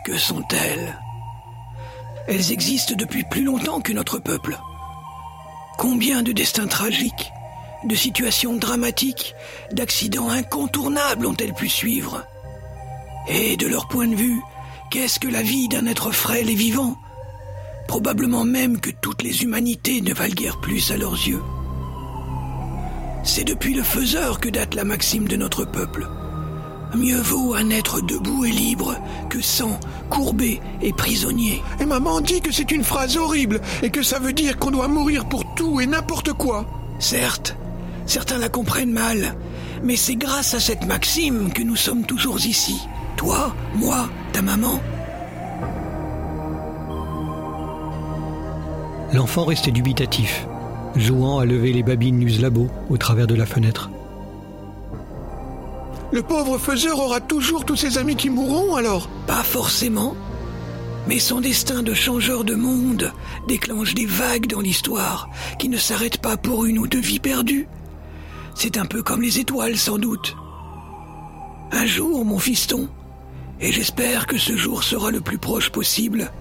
Que 0.05 0.17
sont-elles? 0.17 0.97
Elles 2.27 2.51
existent 2.51 2.95
depuis 2.97 3.23
plus 3.23 3.43
longtemps 3.43 3.81
que 3.81 3.91
notre 3.91 4.19
peuple. 4.19 4.57
Combien 5.77 6.23
de 6.23 6.31
destins 6.31 6.67
tragiques, 6.67 7.31
de 7.83 7.93
situations 7.93 8.55
dramatiques, 8.55 9.35
d'accidents 9.71 10.29
incontournables 10.29 11.25
ont-elles 11.25 11.53
pu 11.53 11.67
suivre? 11.67 12.23
Et 13.27 13.57
de 13.57 13.67
leur 13.67 13.87
point 13.89 14.07
de 14.07 14.15
vue, 14.15 14.41
qu'est-ce 14.89 15.19
que 15.19 15.27
la 15.27 15.41
vie 15.41 15.67
d'un 15.67 15.85
être 15.85 16.11
frêle 16.11 16.49
et 16.49 16.55
vivant? 16.55 16.97
Probablement 17.87 18.45
même 18.45 18.79
que 18.79 18.89
toutes 19.01 19.23
les 19.23 19.43
humanités 19.43 20.01
ne 20.01 20.13
valent 20.13 20.33
guère 20.33 20.59
plus 20.59 20.91
à 20.91 20.97
leurs 20.97 21.13
yeux. 21.13 21.41
C'est 23.23 23.43
depuis 23.43 23.73
le 23.73 23.83
faiseur 23.83 24.39
que 24.39 24.49
date 24.49 24.75
la 24.75 24.83
maxime 24.83 25.27
de 25.27 25.35
notre 25.35 25.65
peuple. 25.65 26.07
Mieux 26.95 27.19
vaut 27.19 27.55
un 27.55 27.69
être 27.71 27.99
debout 28.01 28.45
et 28.45 28.51
libre 28.51 28.95
que 29.29 29.41
sans, 29.41 29.79
courbé 30.09 30.61
et 30.81 30.93
prisonnier. 30.93 31.61
Et 31.79 31.85
maman 31.85 32.21
dit 32.21 32.41
que 32.41 32.51
c'est 32.51 32.71
une 32.71 32.83
phrase 32.83 33.17
horrible 33.17 33.61
et 33.81 33.89
que 33.89 34.03
ça 34.03 34.19
veut 34.19 34.33
dire 34.33 34.57
qu'on 34.57 34.71
doit 34.71 34.87
mourir 34.87 35.25
pour 35.25 35.55
tout 35.55 35.81
et 35.81 35.87
n'importe 35.87 36.33
quoi. 36.33 36.65
Certes, 36.99 37.57
certains 38.05 38.37
la 38.37 38.49
comprennent 38.49 38.93
mal, 38.93 39.35
mais 39.83 39.97
c'est 39.97 40.15
grâce 40.15 40.53
à 40.53 40.59
cette 40.59 40.85
maxime 40.85 41.51
que 41.51 41.63
nous 41.63 41.75
sommes 41.75 42.05
toujours 42.05 42.39
ici. 42.45 42.77
Toi, 43.17 43.53
moi, 43.75 44.09
ta 44.33 44.41
maman. 44.41 44.79
l'enfant 49.15 49.45
restait 49.45 49.71
dubitatif, 49.71 50.45
jouant 50.95 51.39
à 51.39 51.45
lever 51.45 51.73
les 51.73 51.83
babines 51.83 52.19
du 52.19 52.29
Zlabo 52.29 52.69
au 52.89 52.97
travers 52.97 53.27
de 53.27 53.35
la 53.35 53.45
fenêtre. 53.45 53.89
Le 56.11 56.21
pauvre 56.21 56.57
faiseur 56.57 56.99
aura 56.99 57.19
toujours 57.19 57.65
tous 57.65 57.75
ses 57.75 57.97
amis 57.97 58.15
qui 58.15 58.29
mourront 58.29 58.75
alors 58.75 59.09
Pas 59.25 59.43
forcément. 59.43 60.15
Mais 61.07 61.19
son 61.19 61.39
destin 61.39 61.83
de 61.83 61.93
changeur 61.93 62.43
de 62.43 62.55
monde 62.55 63.11
déclenche 63.47 63.93
des 63.93 64.05
vagues 64.05 64.47
dans 64.47 64.61
l'histoire 64.61 65.29
qui 65.59 65.69
ne 65.69 65.77
s'arrêtent 65.77 66.21
pas 66.21 66.37
pour 66.37 66.65
une 66.65 66.79
ou 66.79 66.87
deux 66.87 67.01
vies 67.01 67.19
perdues. 67.19 67.67
C'est 68.53 68.77
un 68.77 68.85
peu 68.85 69.03
comme 69.03 69.21
les 69.21 69.39
étoiles 69.39 69.77
sans 69.77 69.97
doute. 69.97 70.35
Un 71.71 71.85
jour, 71.85 72.25
mon 72.25 72.39
fiston, 72.39 72.87
et 73.59 73.71
j'espère 73.71 74.27
que 74.27 74.37
ce 74.37 74.55
jour 74.55 74.83
sera 74.83 75.11
le 75.11 75.21
plus 75.21 75.37
proche 75.37 75.69
possible, 75.69 76.31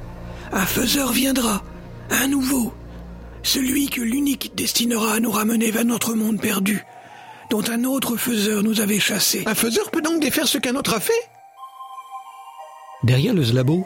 un 0.52 0.66
faiseur 0.66 1.12
viendra, 1.12 1.62
un 2.10 2.28
nouveau, 2.28 2.72
celui 3.42 3.88
que 3.88 4.00
l'unique 4.00 4.54
destinera 4.54 5.14
à 5.14 5.20
nous 5.20 5.30
ramener 5.30 5.70
vers 5.70 5.84
notre 5.84 6.14
monde 6.14 6.40
perdu, 6.40 6.84
dont 7.50 7.62
un 7.70 7.84
autre 7.84 8.16
faiseur 8.16 8.62
nous 8.62 8.80
avait 8.80 9.00
chassés. 9.00 9.44
Un 9.46 9.54
faiseur 9.54 9.90
peut 9.90 10.02
donc 10.02 10.20
défaire 10.20 10.48
ce 10.48 10.58
qu'un 10.58 10.76
autre 10.76 10.94
a 10.94 11.00
fait? 11.00 11.12
Derrière 13.02 13.34
le 13.34 13.44
Zlabo, 13.44 13.84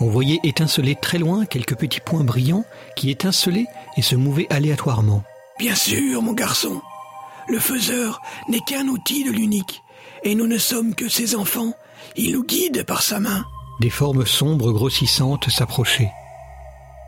On 0.00 0.06
voyait 0.06 0.38
étinceler 0.44 0.94
très 0.94 1.18
loin 1.18 1.44
quelques 1.44 1.74
petits 1.76 2.00
points 2.00 2.22
brillants 2.22 2.64
qui 2.94 3.10
étincelaient 3.10 3.66
et 3.96 4.02
se 4.02 4.14
mouvaient 4.14 4.46
aléatoirement. 4.48 5.24
Bien 5.58 5.74
sûr, 5.74 6.22
mon 6.22 6.34
garçon. 6.34 6.80
Le 7.48 7.58
faiseur 7.58 8.22
n'est 8.48 8.60
qu'un 8.60 8.86
outil 8.86 9.24
de 9.24 9.32
l'unique, 9.32 9.82
et 10.22 10.36
nous 10.36 10.46
ne 10.46 10.58
sommes 10.58 10.94
que 10.94 11.08
ses 11.08 11.34
enfants. 11.34 11.72
Il 12.16 12.32
nous 12.32 12.44
guide 12.44 12.84
par 12.84 13.02
sa 13.02 13.20
main. 13.20 13.44
Des 13.80 13.90
formes 13.90 14.26
sombres 14.26 14.72
grossissantes 14.72 15.50
s'approchaient. 15.50 16.10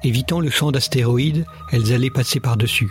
Évitant 0.03 0.41
le 0.41 0.51
champ 0.51 0.71
d'astéroïdes, 0.73 1.45
elles 1.73 1.93
allaient 1.93 2.11
passer 2.11 2.41
par-dessus. 2.41 2.91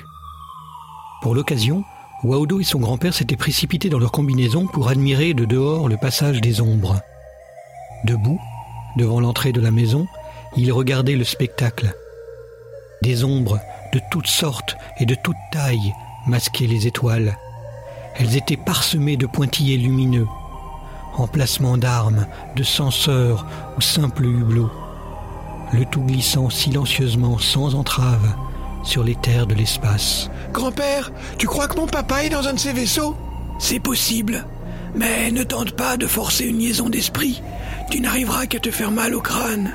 Pour 1.21 1.33
l'occasion, 1.33 1.83
Waudo 2.23 2.59
et 2.59 2.65
son 2.65 2.79
grand-père 2.79 3.13
s'étaient 3.13 3.37
précipités 3.37 3.89
dans 3.89 3.99
leur 3.99 4.11
combinaison 4.11 4.67
pour 4.67 4.89
admirer 4.89 5.33
de 5.33 5.45
dehors 5.45 5.87
le 5.87 5.97
passage 5.97 6.41
des 6.41 6.61
ombres. 6.61 6.99
Debout, 8.03 8.39
devant 8.97 9.21
l'entrée 9.21 9.51
de 9.51 9.61
la 9.61 9.71
maison, 9.71 10.07
ils 10.57 10.71
regardaient 10.71 11.15
le 11.15 11.23
spectacle. 11.23 11.93
Des 13.01 13.23
ombres 13.23 13.59
de 13.93 14.01
toutes 14.11 14.27
sortes 14.27 14.77
et 14.99 15.05
de 15.05 15.15
toutes 15.15 15.35
tailles 15.51 15.93
masquaient 16.27 16.67
les 16.67 16.87
étoiles. 16.87 17.37
Elles 18.15 18.35
étaient 18.35 18.57
parsemées 18.57 19.17
de 19.17 19.25
pointillés 19.25 19.77
lumineux, 19.77 20.27
emplacements 21.17 21.77
d'armes, 21.77 22.27
de 22.55 22.63
censeurs 22.63 23.45
ou 23.77 23.81
simples 23.81 24.25
hublots, 24.25 24.71
le 25.73 25.85
tout 25.85 26.01
glissant 26.01 26.49
silencieusement 26.49 27.37
sans 27.37 27.75
entrave 27.75 28.33
sur 28.83 29.03
les 29.03 29.15
terres 29.15 29.47
de 29.47 29.55
l'espace. 29.55 30.29
Grand-père, 30.53 31.11
tu 31.37 31.47
crois 31.47 31.67
que 31.67 31.77
mon 31.77 31.87
papa 31.87 32.23
est 32.23 32.29
dans 32.29 32.47
un 32.47 32.53
de 32.53 32.59
ces 32.59 32.73
vaisseaux? 32.73 33.15
C'est 33.59 33.79
possible. 33.79 34.45
Mais 34.95 35.31
ne 35.31 35.43
tente 35.43 35.71
pas 35.73 35.97
de 35.97 36.07
forcer 36.07 36.45
une 36.45 36.59
liaison 36.59 36.89
d'esprit. 36.89 37.41
Tu 37.91 37.99
n'arriveras 37.99 38.45
qu'à 38.45 38.59
te 38.59 38.71
faire 38.71 38.91
mal 38.91 39.13
au 39.13 39.21
crâne. 39.21 39.73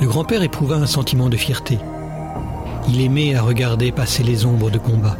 Le 0.00 0.06
grand-père 0.06 0.42
éprouva 0.42 0.76
un 0.76 0.86
sentiment 0.86 1.28
de 1.28 1.36
fierté. 1.36 1.78
Il 2.88 3.00
aimait 3.02 3.34
à 3.34 3.42
regarder 3.42 3.92
passer 3.92 4.22
les 4.22 4.46
ombres 4.46 4.70
de 4.70 4.78
combat. 4.78 5.16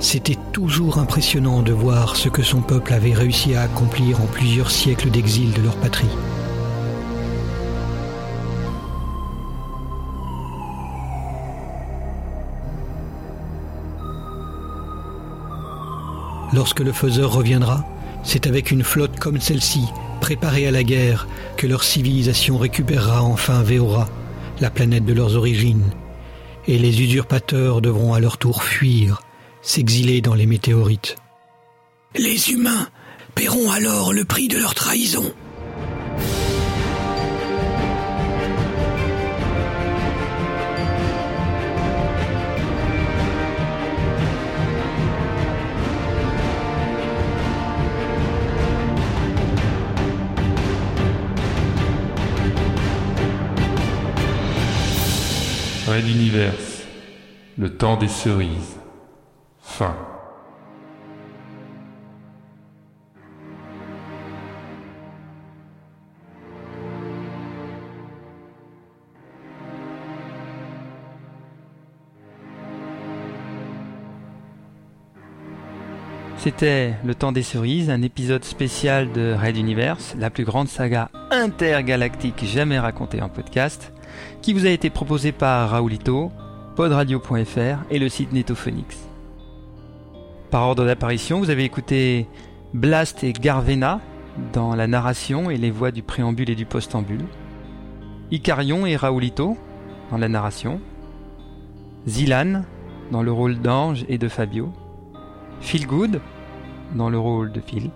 C'était 0.00 0.38
toujours 0.52 0.98
impressionnant 0.98 1.60
de 1.60 1.72
voir 1.72 2.14
ce 2.14 2.28
que 2.28 2.42
son 2.42 2.60
peuple 2.60 2.92
avait 2.92 3.14
réussi 3.14 3.56
à 3.56 3.62
accomplir 3.62 4.20
en 4.20 4.26
plusieurs 4.26 4.70
siècles 4.70 5.10
d'exil 5.10 5.52
de 5.52 5.60
leur 5.60 5.76
patrie. 5.76 6.06
Lorsque 16.54 16.80
le 16.80 16.92
faiseur 16.92 17.32
reviendra, 17.32 17.84
c'est 18.22 18.46
avec 18.46 18.70
une 18.70 18.84
flotte 18.84 19.18
comme 19.18 19.40
celle-ci, 19.40 19.84
préparée 20.20 20.66
à 20.66 20.70
la 20.70 20.84
guerre, 20.84 21.26
que 21.56 21.66
leur 21.66 21.82
civilisation 21.82 22.56
récupérera 22.56 23.22
enfin 23.22 23.62
Véora, 23.62 24.08
la 24.60 24.70
planète 24.70 25.04
de 25.04 25.12
leurs 25.12 25.36
origines. 25.36 25.90
Et 26.68 26.78
les 26.78 27.02
usurpateurs 27.02 27.80
devront 27.80 28.14
à 28.14 28.20
leur 28.20 28.38
tour 28.38 28.62
fuir, 28.62 29.22
s'exiler 29.68 30.22
dans 30.22 30.32
les 30.32 30.46
météorites. 30.46 31.16
Les 32.16 32.52
humains 32.52 32.88
paieront 33.34 33.70
alors 33.70 34.14
le 34.14 34.24
prix 34.24 34.48
de 34.48 34.56
leur 34.56 34.74
trahison. 34.74 35.30
Red 55.86 56.08
Universe. 56.08 56.84
Le 57.58 57.76
temps 57.76 57.98
des 57.98 58.08
cerises. 58.08 58.77
Fin. 59.68 59.94
C'était 76.38 76.94
Le 77.04 77.14
Temps 77.14 77.30
des 77.30 77.42
Cerises, 77.42 77.90
un 77.90 78.02
épisode 78.02 78.44
spécial 78.44 79.12
de 79.12 79.36
Red 79.40 79.56
Universe, 79.56 80.16
la 80.18 80.30
plus 80.30 80.44
grande 80.44 80.68
saga 80.68 81.10
intergalactique 81.30 82.44
jamais 82.44 82.78
racontée 82.78 83.20
en 83.20 83.28
podcast, 83.28 83.92
qui 84.42 84.54
vous 84.54 84.66
a 84.66 84.70
été 84.70 84.90
proposé 84.90 85.30
par 85.30 85.70
Raoulito, 85.70 86.32
podradio.fr 86.74 87.84
et 87.90 87.98
le 87.98 88.08
site 88.08 88.32
Netophonix. 88.32 89.07
Par 90.50 90.62
ordre 90.62 90.86
d'apparition, 90.86 91.40
vous 91.40 91.50
avez 91.50 91.64
écouté 91.64 92.26
Blast 92.72 93.22
et 93.22 93.34
Garvena 93.34 94.00
dans 94.54 94.74
la 94.74 94.86
narration 94.86 95.50
et 95.50 95.58
les 95.58 95.70
voix 95.70 95.90
du 95.90 96.02
préambule 96.02 96.48
et 96.48 96.54
du 96.54 96.64
postambule, 96.64 97.24
Icarion 98.30 98.86
et 98.86 98.96
Raoulito 98.96 99.58
dans 100.10 100.16
la 100.16 100.28
narration, 100.28 100.80
Zilan 102.06 102.62
dans 103.12 103.22
le 103.22 103.30
rôle 103.30 103.58
d'Ange 103.58 104.06
et 104.08 104.16
de 104.16 104.28
Fabio, 104.28 104.72
Phil 105.60 105.86
Good 105.86 106.20
dans 106.94 107.10
le 107.10 107.18
rôle 107.18 107.52
de 107.52 107.60
Phil, 107.60 107.90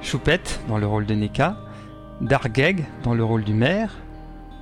Choupette 0.00 0.60
dans 0.66 0.78
le 0.78 0.86
rôle 0.86 1.04
de 1.04 1.14
Neka, 1.14 1.58
Dargeg 2.22 2.86
dans 3.02 3.12
le 3.12 3.22
rôle 3.22 3.44
du 3.44 3.52
maire, 3.52 3.96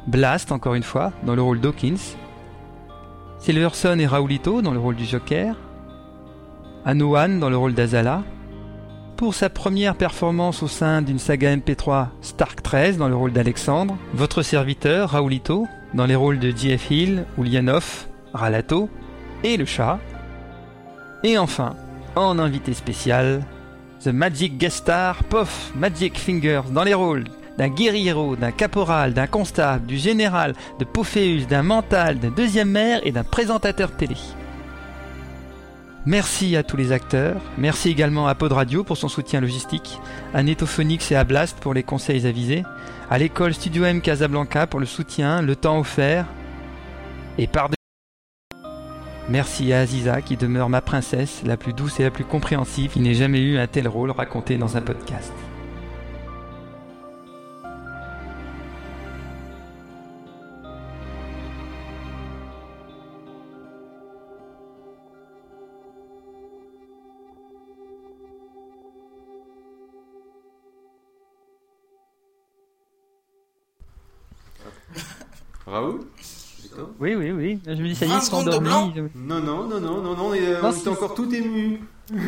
Blast 0.08 0.50
encore 0.50 0.74
une 0.74 0.82
fois 0.82 1.12
dans 1.22 1.36
le 1.36 1.42
rôle 1.42 1.60
d'Hawkins, 1.60 2.16
Silverson 3.38 4.00
et 4.00 4.06
Raoulito 4.06 4.62
dans 4.62 4.72
le 4.72 4.80
rôle 4.80 4.96
du 4.96 5.04
Joker, 5.04 5.54
Anoan 6.84 7.38
dans 7.38 7.50
le 7.50 7.56
rôle 7.56 7.74
d'Azala, 7.74 8.22
pour 9.16 9.34
sa 9.34 9.50
première 9.50 9.96
performance 9.96 10.62
au 10.62 10.68
sein 10.68 11.02
d'une 11.02 11.18
saga 11.18 11.56
MP3 11.56 12.08
Stark 12.20 12.62
13 12.62 12.98
dans 12.98 13.08
le 13.08 13.16
rôle 13.16 13.32
d'Alexandre, 13.32 13.96
votre 14.14 14.42
serviteur 14.42 15.10
Raoulito 15.10 15.66
dans 15.94 16.06
les 16.06 16.14
rôles 16.14 16.38
de 16.38 16.50
JF 16.50 16.90
Hill, 16.90 17.24
Ulyanov, 17.36 18.06
Ralato 18.32 18.88
et 19.42 19.56
le 19.56 19.64
chat, 19.64 19.98
et 21.24 21.36
enfin, 21.36 21.74
en 22.14 22.38
invité 22.38 22.74
spécial, 22.74 23.42
The 24.04 24.08
Magic 24.08 24.56
Guest 24.56 24.78
Star, 24.78 25.24
Pof 25.24 25.72
Magic 25.74 26.16
Fingers 26.16 26.70
dans 26.70 26.84
les 26.84 26.94
rôles 26.94 27.24
d'un 27.58 27.68
guerriero, 27.68 28.36
d'un 28.36 28.52
caporal, 28.52 29.12
d'un 29.14 29.26
constable, 29.26 29.84
du 29.84 29.96
général, 29.96 30.54
de 30.78 30.84
Pophéus, 30.84 31.48
d'un 31.48 31.64
mental, 31.64 32.20
d'un 32.20 32.30
deuxième 32.30 32.70
maire 32.70 33.00
et 33.02 33.10
d'un 33.10 33.24
présentateur 33.24 33.90
télé. 33.90 34.14
Merci 36.08 36.56
à 36.56 36.62
tous 36.62 36.78
les 36.78 36.92
acteurs, 36.92 37.38
merci 37.58 37.90
également 37.90 38.28
à 38.28 38.34
Pod 38.34 38.50
Radio 38.52 38.82
pour 38.82 38.96
son 38.96 39.08
soutien 39.08 39.42
logistique, 39.42 40.00
à 40.32 40.42
Netophonix 40.42 41.12
et 41.12 41.16
à 41.16 41.22
Blast 41.22 41.58
pour 41.60 41.74
les 41.74 41.82
conseils 41.82 42.26
avisés, 42.26 42.62
à 43.10 43.18
l'école 43.18 43.52
Studio 43.52 43.84
M 43.84 44.00
Casablanca 44.00 44.66
pour 44.66 44.80
le 44.80 44.86
soutien, 44.86 45.42
le 45.42 45.54
temps 45.54 45.78
offert, 45.78 46.24
et 47.36 47.46
par 47.46 47.68
Merci 49.28 49.70
à 49.74 49.80
Aziza 49.80 50.22
qui 50.22 50.38
demeure 50.38 50.70
ma 50.70 50.80
princesse, 50.80 51.42
la 51.44 51.58
plus 51.58 51.74
douce 51.74 52.00
et 52.00 52.04
la 52.04 52.10
plus 52.10 52.24
compréhensive, 52.24 52.92
qui 52.92 53.00
n'ait 53.00 53.12
jamais 53.12 53.42
eu 53.42 53.58
un 53.58 53.66
tel 53.66 53.86
rôle 53.86 54.10
raconté 54.10 54.56
dans 54.56 54.78
un 54.78 54.80
podcast. 54.80 55.34
Raoul 75.70 76.00
Oui, 76.98 77.14
oui, 77.14 77.30
oui. 77.32 77.58
Je 77.66 77.72
me 77.82 77.88
dis, 77.88 77.94
ça 77.94 78.06
y 78.06 78.08
20 78.08 78.14
est, 78.16 78.18
ils 78.18 78.26
sont 78.26 78.36
endormis. 78.36 78.68
blanc 78.68 78.92
Non, 79.14 79.40
non, 79.40 79.64
non, 79.68 79.80
non, 79.80 80.00
non, 80.02 80.16
non, 80.16 80.26
on, 80.28 80.34
est- 80.34 80.40
Non, 80.62 80.68
on 80.68 80.72
c'est- 80.72 80.78
était 80.80 80.88
encore 80.88 81.14
tout 81.14 81.32
ému. 81.34 81.80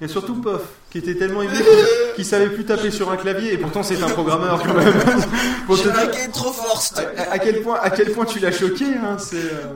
Et 0.00 0.08
surtout 0.08 0.34
Pof, 0.40 0.62
qui 0.90 0.98
était 0.98 1.14
tellement 1.14 1.42
ému 1.42 1.52
qu'il 2.16 2.24
savait 2.24 2.50
plus 2.50 2.64
taper 2.64 2.90
sur 2.90 3.10
un 3.12 3.16
clavier, 3.16 3.52
et 3.54 3.58
pourtant 3.58 3.82
c'est 3.84 4.02
un 4.02 4.08
programmeur 4.10 4.60
quand 4.62 4.74
même. 4.74 4.92
Pour 5.66 5.80
te 5.80 5.84
dire 5.88 6.32
trop 6.32 6.52
fort, 6.52 6.82
à, 6.96 7.32
à 7.32 7.38
quel 7.38 7.62
point, 7.62 7.78
à 7.80 7.90
quel 7.90 8.10
point 8.10 8.24
tu 8.24 8.40
l'as 8.40 8.50
choqué, 8.52 8.86
hein, 8.86 9.16
c'est. 9.18 9.36
euh, 9.36 9.72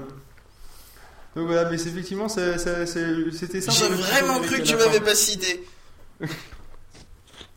Donc 1.36 1.46
voilà, 1.46 1.70
mais 1.70 1.78
c'est 1.78 1.90
effectivement, 1.90 2.28
c'était 2.28 2.58
ça. 2.58 3.70
J'ai 3.72 3.88
vraiment 3.88 4.40
cru 4.40 4.56
que 4.58 4.62
tu 4.62 4.76
m'avais 4.76 5.00
pas 5.00 5.14
cité. 5.14 5.64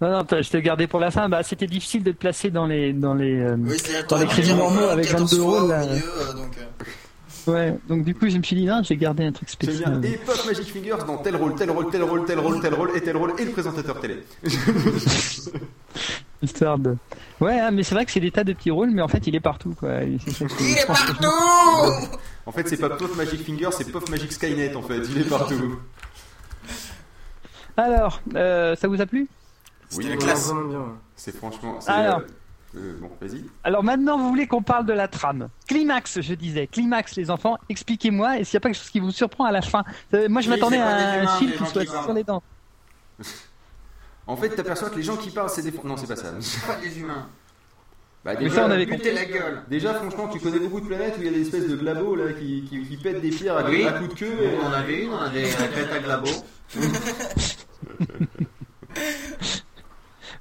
Non, 0.01 0.09
non, 0.11 0.25
je 0.31 0.49
t'ai 0.49 0.61
gardé 0.61 0.87
pour 0.87 0.99
la 0.99 1.11
fin. 1.11 1.29
Bah, 1.29 1.43
c'était 1.43 1.67
difficile 1.67 2.01
de 2.03 2.11
te 2.11 2.17
placer 2.17 2.49
dans 2.49 2.65
les, 2.65 2.91
dans 2.93 3.13
les, 3.13 3.39
euh, 3.39 3.55
Oui, 3.59 3.77
dans 4.09 4.17
les 4.17 4.25
crédits 4.25 4.53
normaux 4.55 4.81
avec 4.89 5.05
14 5.07 5.31
22 5.31 5.43
fois 5.43 5.51
rôles. 5.59 5.63
au 5.63 5.67
là. 5.67 5.85
milieu, 5.85 6.03
euh, 6.03 6.33
donc, 6.33 6.57
euh. 6.57 7.51
Ouais, 7.51 7.75
donc 7.89 8.03
du 8.03 8.13
coup, 8.13 8.29
je 8.29 8.37
me 8.37 8.43
suis 8.43 8.55
dit, 8.55 8.65
non, 8.65 8.81
j'ai 8.83 8.95
gardé 8.97 9.23
un 9.25 9.31
truc 9.31 9.49
spécial. 9.49 9.99
bien. 9.99 10.11
Et 10.11 10.17
Pop 10.17 10.37
Magic 10.45 10.65
Fingers 10.71 11.03
dans 11.07 11.17
tel 11.17 11.35
rôle, 11.35 11.55
tel 11.55 11.71
rôle, 11.71 11.89
tel 11.91 12.03
rôle, 12.03 12.25
tel 12.25 12.39
rôle, 12.39 12.61
tel 12.61 12.73
rôle, 12.75 12.91
et 12.95 13.01
tel 13.01 13.17
rôle, 13.17 13.33
et 13.39 13.45
le 13.45 13.51
présentateur 13.51 13.99
télé. 13.99 14.23
Histoire 16.41 16.77
de. 16.79 16.95
Ouais, 17.39 17.59
hein, 17.59 17.69
mais 17.71 17.83
c'est 17.83 17.93
vrai 17.95 18.05
que 18.05 18.11
c'est 18.11 18.19
des 18.19 18.31
tas 18.31 18.43
de 18.43 18.53
petits 18.53 18.71
rôles, 18.71 18.89
mais 18.91 19.01
en 19.01 19.07
fait, 19.07 19.25
il 19.27 19.35
est 19.35 19.39
partout, 19.39 19.75
quoi. 19.79 19.99
Qui- 20.01 20.17
Il 20.59 20.77
est 20.77 20.85
partout 20.87 21.13
En 22.47 22.51
fait, 22.51 22.67
c'est 22.67 22.77
pas 22.77 22.89
Puff 22.89 23.15
Magic 23.15 23.45
Finger, 23.45 23.69
c'est 23.71 23.91
Puff 23.91 24.09
Magic 24.09 24.31
Skynet 24.31 24.75
en 24.75 24.81
fait. 24.81 24.97
Il 25.15 25.21
est 25.21 25.29
partout. 25.29 25.79
Alors, 27.77 28.21
euh, 28.35 28.75
ça 28.75 28.87
vous 28.87 28.99
a 29.01 29.05
plu? 29.05 29.27
Oui, 29.97 30.05
la 30.07 30.17
classe. 30.17 30.47
Vraiment 30.47 30.67
bien. 30.69 30.79
ouais. 30.79 30.85
C'est 31.15 31.35
franchement. 31.35 31.77
c'est, 31.81 31.91
Alors. 31.91 32.19
euh, 32.19 32.77
euh, 32.77 32.97
bon, 33.01 33.09
vas-y. 33.19 33.43
Alors 33.63 33.83
maintenant, 33.83 34.17
vous 34.17 34.29
voulez 34.29 34.47
qu'on 34.47 34.61
parle 34.63 34.85
de 34.85 34.93
la 34.93 35.07
trame. 35.07 35.49
Climax, 35.67 36.21
je 36.21 36.33
disais. 36.33 36.67
Climax, 36.67 37.15
les 37.15 37.29
enfants, 37.29 37.57
expliquez-moi, 37.69 38.39
et 38.39 38.43
s'il 38.43 38.55
n'y 38.55 38.57
a 38.57 38.61
pas 38.61 38.69
quelque 38.69 38.77
chose 38.81 38.89
qui 38.89 38.99
vous 39.01 39.11
surprend 39.11 39.45
à 39.45 39.51
la 39.51 39.61
fin 39.61 39.83
Euh, 40.13 40.29
Moi, 40.29 40.41
je 40.41 40.47
Oui, 40.49 40.55
m'attendais 40.55 40.77
c'est 40.77 40.81
à 40.83 41.21
un 41.23 41.27
film 41.37 41.51
qui 41.51 41.65
soit 41.65 41.85
sur 41.85 42.13
les 42.13 42.23
dents. 42.23 42.41
En 44.27 44.37
fait, 44.37 44.49
t'aperçois 44.49 44.89
que 44.89 44.95
les 44.95 45.03
gens 45.03 45.17
qui 45.17 45.29
parlent, 45.31 45.49
c'est 45.49 45.61
des. 45.63 45.73
Non, 45.83 45.97
c'est 45.97 46.07
pas 46.07 46.15
ça. 46.15 46.31
Pas 46.67 46.75
des 46.81 46.97
humains. 46.99 47.27
Bah, 48.23 48.33
Mais 48.39 48.49
ça, 48.51 48.67
on 48.67 48.71
avait 48.71 48.85
Butez 48.85 49.11
la 49.13 49.25
gueule. 49.25 49.63
Déjà, 49.67 49.95
franchement, 49.95 50.27
tu 50.27 50.39
connais 50.39 50.59
beaucoup 50.59 50.79
de 50.79 50.85
planètes 50.85 51.15
où 51.17 51.21
il 51.21 51.25
y 51.25 51.29
a 51.29 51.31
des 51.31 51.41
espèces 51.41 51.67
de 51.67 51.75
glabos 51.75 52.15
là 52.15 52.31
qui, 52.33 52.63
qui, 52.69 52.83
qui 52.87 52.97
pètent 52.97 53.19
des 53.19 53.31
pierres 53.31 53.57
à, 53.57 53.63
Oui. 53.67 53.83
à 53.85 53.93
coups 53.93 54.09
de 54.13 54.19
queue. 54.19 54.43
et- 54.43 54.57
On 54.61 54.67
en 54.67 54.71
avait 54.73 55.03
une, 55.05 55.11
on 55.11 55.17
avait 55.17 55.41
la 55.41 55.67
crête 55.67 55.91
à 55.91 55.99
glabo. 55.99 56.29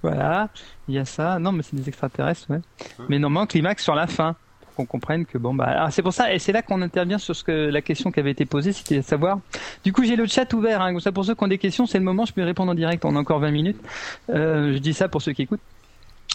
Voilà, 0.02 0.48
il 0.88 0.94
y 0.94 0.98
a 0.98 1.04
ça. 1.04 1.38
Non, 1.38 1.52
mais 1.52 1.62
c'est 1.62 1.76
des 1.76 1.88
extraterrestres, 1.88 2.46
ouais. 2.50 2.60
Mais 3.08 3.18
normalement, 3.18 3.46
climax 3.46 3.82
sur 3.82 3.94
la 3.94 4.06
fin. 4.06 4.34
Pour 4.60 4.74
qu'on 4.76 4.86
comprenne 4.86 5.26
que 5.26 5.36
bon, 5.36 5.52
bah. 5.52 5.64
alors, 5.64 5.92
c'est 5.92 6.00
pour 6.02 6.12
ça, 6.14 6.32
et 6.32 6.38
c'est 6.38 6.52
là 6.52 6.62
qu'on 6.62 6.80
intervient 6.80 7.18
sur 7.18 7.34
ce 7.36 7.44
que 7.44 7.52
la 7.52 7.82
question 7.82 8.10
qui 8.12 8.20
avait 8.20 8.30
été 8.30 8.46
posée, 8.46 8.72
c'était 8.72 8.96
de 8.98 9.02
savoir. 9.02 9.40
Du 9.84 9.92
coup, 9.92 10.04
j'ai 10.04 10.16
le 10.16 10.26
chat 10.26 10.50
ouvert, 10.54 10.80
hein. 10.80 10.92
Comme 10.92 11.00
ça, 11.00 11.12
pour 11.12 11.24
ceux 11.24 11.34
qui 11.34 11.44
ont 11.44 11.48
des 11.48 11.58
questions, 11.58 11.86
c'est 11.86 11.98
le 11.98 12.04
moment, 12.04 12.24
je 12.24 12.32
peux 12.32 12.40
y 12.40 12.44
répondre 12.44 12.70
en 12.72 12.74
direct. 12.74 13.04
On 13.04 13.14
a 13.16 13.18
encore 13.18 13.40
20 13.40 13.50
minutes. 13.50 13.80
Euh, 14.30 14.72
je 14.72 14.78
dis 14.78 14.94
ça 14.94 15.08
pour 15.08 15.20
ceux 15.22 15.32
qui 15.32 15.42
écoutent. 15.42 15.60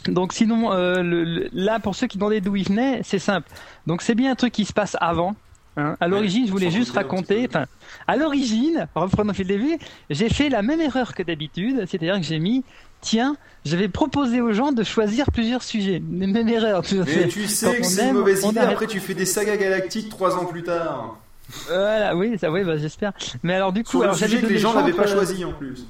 Donc 0.08 0.34
sinon, 0.34 0.72
euh, 0.74 1.02
le- 1.02 1.24
le- 1.24 1.50
là 1.54 1.80
pour 1.80 1.96
ceux 1.96 2.06
qui 2.06 2.18
demandaient 2.20 2.42
d'où 2.42 2.56
il 2.56 2.66
venait, 2.68 3.00
c'est 3.04 3.18
simple. 3.18 3.50
Donc 3.88 4.04
c'est 4.04 4.14
bien 4.14 4.34
un 4.34 4.36
truc 4.36 4.54
qui 4.54 4.66
se 4.66 4.74
passe 4.74 4.96
avant. 5.02 5.36
hein. 5.78 5.96
À 6.00 6.08
l'origine, 6.08 6.46
je 6.46 6.52
voulais 6.52 6.70
juste 6.70 6.92
raconter. 6.92 7.46
Enfin, 7.50 7.66
à 8.06 8.16
l'origine, 8.16 8.88
reprenons 8.94 9.34
le 9.36 9.44
début, 9.46 9.78
j'ai 10.12 10.30
fait 10.30 10.50
la 10.50 10.62
même 10.62 10.80
erreur 10.82 11.16
que 11.16 11.24
d'habitude, 11.24 11.86
c'est-à-dire 11.88 12.18
que 12.18 12.24
j'ai 12.24 12.38
mis, 12.40 12.64
tiens, 13.02 13.36
j'avais 13.66 13.88
proposé 13.90 14.42
aux 14.42 14.54
gens 14.54 14.72
de 14.72 14.84
choisir 14.84 15.32
plusieurs 15.32 15.64
sujets. 15.64 16.02
Les 16.12 16.28
mêmes 16.28 16.48
erreurs. 16.50 16.84
Mais 16.92 17.28
tu 17.28 17.48
sais 17.48 17.78
que 17.78 17.84
c'est 17.86 18.08
une 18.10 18.14
mauvaise 18.14 18.44
idée. 18.44 18.60
Après, 18.60 18.88
tu 18.88 19.00
fais 19.00 19.14
des 19.14 19.26
sagas 19.26 19.58
galactiques 19.58 20.10
trois 20.10 20.36
ans 20.38 20.46
plus 20.46 20.64
tard. 20.64 21.18
Voilà, 21.68 22.16
oui, 22.16 22.38
ça, 22.40 22.52
oui, 22.52 22.64
bah, 22.64 22.78
j'espère. 22.78 23.14
Mais 23.44 23.54
alors 23.54 23.72
du 23.72 23.84
coup, 23.84 24.02
alors 24.02 24.16
sujet 24.16 24.40
que 24.42 24.48
les 24.48 24.58
gens 24.58 24.74
n'avaient 24.74 24.94
pas 24.94 25.04
entre- 25.04 25.12
choisi 25.14 25.46
en 25.46 25.54
plus. 25.54 25.86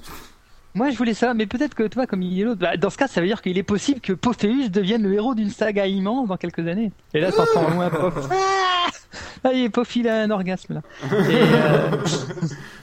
Moi, 0.74 0.90
je 0.90 0.98
voulais 0.98 1.14
ça, 1.14 1.34
mais 1.34 1.46
peut-être 1.46 1.74
que 1.74 1.84
toi, 1.88 2.06
comme 2.06 2.22
il 2.22 2.38
est 2.38 2.44
l'autre, 2.44 2.60
bah, 2.60 2.76
dans 2.76 2.90
ce 2.90 2.98
cas, 2.98 3.08
ça 3.08 3.22
veut 3.22 3.28
dire 3.28 3.42
qu'il 3.42 3.58
est 3.58 3.64
possible 3.64 4.02
que 4.02 4.12
Pophéus 4.12 4.70
devienne 4.70 5.04
le 5.04 5.14
héros 5.14 5.34
d'une 5.34 5.50
saga 5.50 5.88
immense 5.88 6.28
dans 6.28 6.36
quelques 6.36 6.68
années. 6.68 6.92
Et 7.14 7.22
là, 7.22 7.32
t'entends 7.32 7.70
loin 7.70 7.90
Pof. 7.90 8.28
Ah 9.44 9.50
il 9.54 9.64
est 9.66 9.70
Pof, 9.70 9.96
il 9.96 10.08
a 10.08 10.22
un 10.22 10.32
orgasme 10.32 10.76
là. 10.76 10.82
Et, 11.30 11.36
euh, 11.42 11.90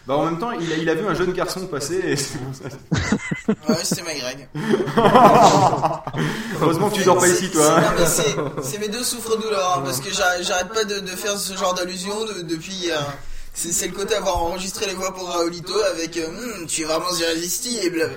Bah, 0.07 0.17
en 0.17 0.25
même 0.25 0.39
temps, 0.41 0.51
il 0.51 0.73
a, 0.73 0.77
il 0.77 0.89
a 0.91 0.95
vu 0.95 1.07
un 1.07 1.15
jeune 1.15 1.33
garçon 1.33 1.65
passer 1.69 1.95
et 2.05 2.17
c'est 2.17 2.37
bon, 2.43 2.53
ça. 2.53 2.65
Ouais. 3.69 3.77
Heureusement 6.61 6.91
que 6.91 6.95
tu 6.97 7.05
dors 7.05 7.19
pas 7.19 7.29
ici, 7.29 7.51
toi. 7.51 7.79
hein. 7.79 7.95
C'est- 8.63 8.79
mes 8.79 8.89
deux 8.89 9.05
souffres-douleurs, 9.05 9.77
hein, 9.79 9.83
parce 9.85 10.01
que 10.01 10.11
j'arrête 10.13 10.73
pas 10.75 10.85
de, 10.85 10.99
de 11.01 11.07
faire 11.09 11.39
ce 11.39 11.57
genre 11.57 11.75
d'allusion 11.75 12.25
de- 12.25 12.43
depuis 12.43 12.73
hier. 12.75 13.01
C'est 13.55 13.87
le 13.87 13.93
côté 13.93 14.15
avoir 14.15 14.39
enregistré 14.43 14.87
les 14.87 14.95
voix 14.95 15.13
pour 15.15 15.29
Raoulito 15.29 15.75
avec 15.95 16.17
euh, 16.17 16.27
Hum, 16.27 16.67
tu 16.67 16.83
es 16.83 16.85
vraiment 16.85 17.15
irrésistible. 17.21 18.11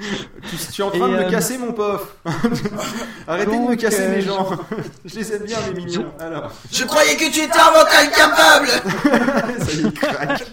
Tu, 0.50 0.56
tu 0.72 0.80
es 0.80 0.84
en 0.84 0.90
train 0.90 1.08
Et, 1.08 1.12
de 1.12 1.16
euh, 1.16 1.26
me 1.26 1.30
casser 1.30 1.58
mon 1.58 1.72
pof. 1.72 2.16
Arrêtez 3.28 3.50
de 3.56 3.70
me 3.70 3.76
casser 3.76 4.02
euh, 4.02 4.10
mes 4.16 4.22
gens. 4.22 4.48
Je 5.04 5.14
les 5.16 5.32
aime 5.34 5.44
bien, 5.44 5.58
les 5.68 5.74
mignons. 5.84 6.06
Alors, 6.18 6.50
Je 6.72 6.84
croyais 6.84 7.16
que 7.16 7.30
tu 7.30 7.40
étais 7.40 7.58
un 7.58 7.70
mental 7.70 8.10
capable 8.10 8.68
ça 8.68 9.72
y 9.72 9.86
est, 9.86 9.92
craque. 9.92 10.44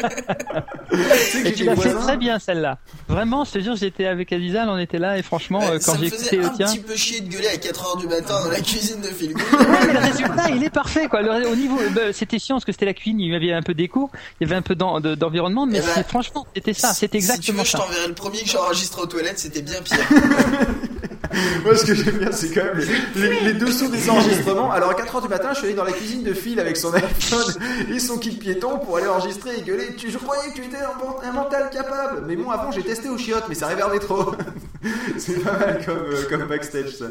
tu 0.92 1.56
sais 1.58 1.63
l'as 1.63 1.76
fait 1.76 1.94
très 1.94 2.17
bien 2.17 2.40
celle-là. 2.40 2.78
Vraiment, 3.08 3.44
je 3.46 3.51
te 3.51 3.60
jure, 3.60 3.76
j'étais 3.76 4.06
avec 4.06 4.31
Adizal, 4.33 4.69
on 4.69 4.78
était 4.78 4.99
là, 4.99 5.17
et 5.17 5.24
franchement, 5.24 5.62
euh, 5.63 5.78
quand 5.83 5.94
Ça 5.94 5.97
me 5.97 6.03
j'ai 6.03 6.10
faisait 6.10 6.35
écouté 6.38 6.44
un 6.46 6.49
tien. 6.49 6.65
petit 6.67 6.80
peu 6.80 6.96
chier 6.96 7.22
de 7.22 7.30
gueuler 7.30 7.47
à 7.47 7.56
4h 7.56 7.99
du 7.99 8.08
matin 8.08 8.44
dans 8.44 8.51
la 8.51 8.60
cuisine 8.60 9.01
de 9.01 9.08
Phil. 9.08 9.33
Ouais, 9.35 9.88
mais 9.88 9.94
le 9.94 9.99
résultat, 9.99 10.49
il 10.49 10.63
est 10.63 10.69
parfait, 10.69 11.08
quoi. 11.08 11.22
Le- 11.22 11.47
au 11.47 11.56
niveau, 11.56 11.78
bah, 11.96 12.12
c'était 12.13 12.40
chiant 12.40 12.56
parce 12.56 12.65
que 12.65 12.72
c'était 12.74 12.85
la 12.85 12.94
cuisine, 12.94 13.19
il 13.19 13.31
y 13.31 13.35
avait 13.35 13.53
un 13.53 13.62
peu 13.62 13.74
d'écho, 13.74 14.10
il 14.40 14.47
y 14.47 14.49
avait 14.51 14.58
un 14.58 14.62
peu 14.62 14.76
d'en- 14.76 14.99
de- 14.99 15.15
d'environnement, 15.15 15.65
mais 15.65 15.78
Eh 15.78 15.81
ben, 15.81 15.88
c'est- 15.96 16.08
franchement, 16.10 16.46
c'était 16.53 16.74
ça, 16.74 16.94
c'était 16.94 17.19
Si 17.22 17.28
tu 17.28 17.31
exactement 17.31 17.60
veux, 17.60 17.65
je 17.65 17.72
ça. 17.72 17.78
t'enverrai 17.80 18.08
le 18.08 18.13
premier 18.13 18.42
que 18.44 18.49
j'enregistre 18.49 19.03
aux 19.03 19.06
toilettes, 19.08 19.36
c'était 19.37 19.61
bien 19.61 19.81
pire. 19.81 19.97
Moi, 21.63 21.75
ce 21.75 21.85
que 21.85 21.93
j'aime 21.93 22.17
bien, 22.17 22.31
c'est 22.31 22.49
quand 22.49 22.63
même 22.63 22.79
les, 23.15 23.21
les- 23.29 23.39
les 23.41 23.53
dessous 23.53 23.89
des 23.89 24.09
enregistrements. 24.09 24.71
Alors, 24.71 24.91
à 24.91 24.93
4h 24.93 25.21
du 25.21 25.27
matin, 25.27 25.49
je 25.51 25.57
suis 25.57 25.65
allé 25.67 25.75
dans 25.75 25.83
la 25.83 25.91
cuisine 25.91 26.23
de 26.23 26.33
Phil 26.33 26.59
avec 26.59 26.77
son 26.77 26.93
iPhone 26.93 27.53
et 27.93 27.99
son 27.99 28.17
kit 28.17 28.31
piéton 28.37 28.79
pour 28.79 28.97
aller 28.97 29.07
enregistrer 29.07 29.57
et 29.57 29.61
gueuler. 29.61 29.93
Tu, 29.95 30.09
je 30.09 30.17
croyais 30.17 30.49
que 30.51 30.55
tu 30.55 30.65
étais 30.65 30.77
un, 30.77 31.31
mental 31.31 31.69
capable. 31.69 32.23
Mais 32.25 32.35
bon, 32.35 32.49
avant, 32.49 32.71
j'ai 32.71 32.83
testé 32.83 33.09
au 33.09 33.17
chiottes, 33.17 33.45
mais 33.49 33.55
ça 33.55 33.67
réverbait 33.67 33.99
trop. 33.99 34.31
c'est 35.17 35.43
pas 35.43 35.57
mal 35.59 35.85
comme, 35.85 35.97
euh, 35.97 36.23
comme 36.29 36.45
backstage, 36.47 36.95
ça. 36.97 37.05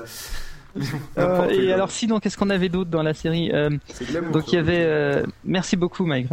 Euh, 1.19 1.49
et 1.49 1.73
alors 1.73 1.91
sinon, 1.91 2.21
qu'est-ce 2.21 2.37
qu'on 2.37 2.51
avait 2.51 2.69
d'autre 2.69 2.91
dans 2.91 3.03
la 3.03 3.15
série 3.15 3.51
Euh, 3.53 3.71
C'est 3.89 4.09
de 4.09 4.15
l'amour, 4.15 4.33
Donc 4.33 4.53
il 4.53 4.57
y 4.57 4.59
avait, 4.59 4.85
euh, 4.85 5.23
merci 5.44 5.76
beaucoup, 5.76 6.05
Mike. 6.05 6.28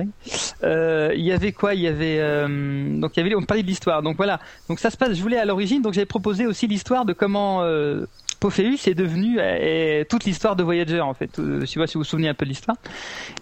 Euh, 0.64 1.12
il 1.16 1.24
y 1.24 1.32
avait 1.32 1.52
quoi? 1.52 1.74
Il 1.74 1.82
y 1.82 1.88
avait, 1.88 2.18
donc 3.00 3.16
il 3.16 3.20
y 3.20 3.26
avait, 3.26 3.36
on 3.36 3.44
parlait 3.44 3.64
de 3.64 3.68
l'histoire. 3.68 4.02
Donc 4.02 4.18
voilà. 4.18 4.40
Donc 4.70 4.80
ça 4.80 4.90
se 4.90 4.98
passe. 4.98 5.14
Je 5.14 5.22
voulais 5.22 5.38
à 5.38 5.46
l'origine. 5.46 5.82
Donc 5.82 5.94
j'avais 5.94 6.06
proposé 6.06 6.46
aussi 6.46 6.68
l'histoire 6.68 7.06
de 7.06 7.14
comment 7.14 7.64
Pophéus 8.40 8.88
est 8.88 8.94
devenu 8.94 9.40
et 9.40 10.06
toute 10.10 10.26
l'histoire 10.26 10.56
de 10.56 10.64
Voyager 10.64 11.02
en 11.02 11.14
fait. 11.14 11.32
Je 11.38 11.66
sais 11.66 11.80
pas 11.80 11.88
si 11.88 11.94
vous 11.96 12.02
vous 12.02 12.06
souvenez 12.10 12.30
un 12.30 12.34
peu 12.34 12.46
de 12.46 12.50
l'histoire. 12.50 12.78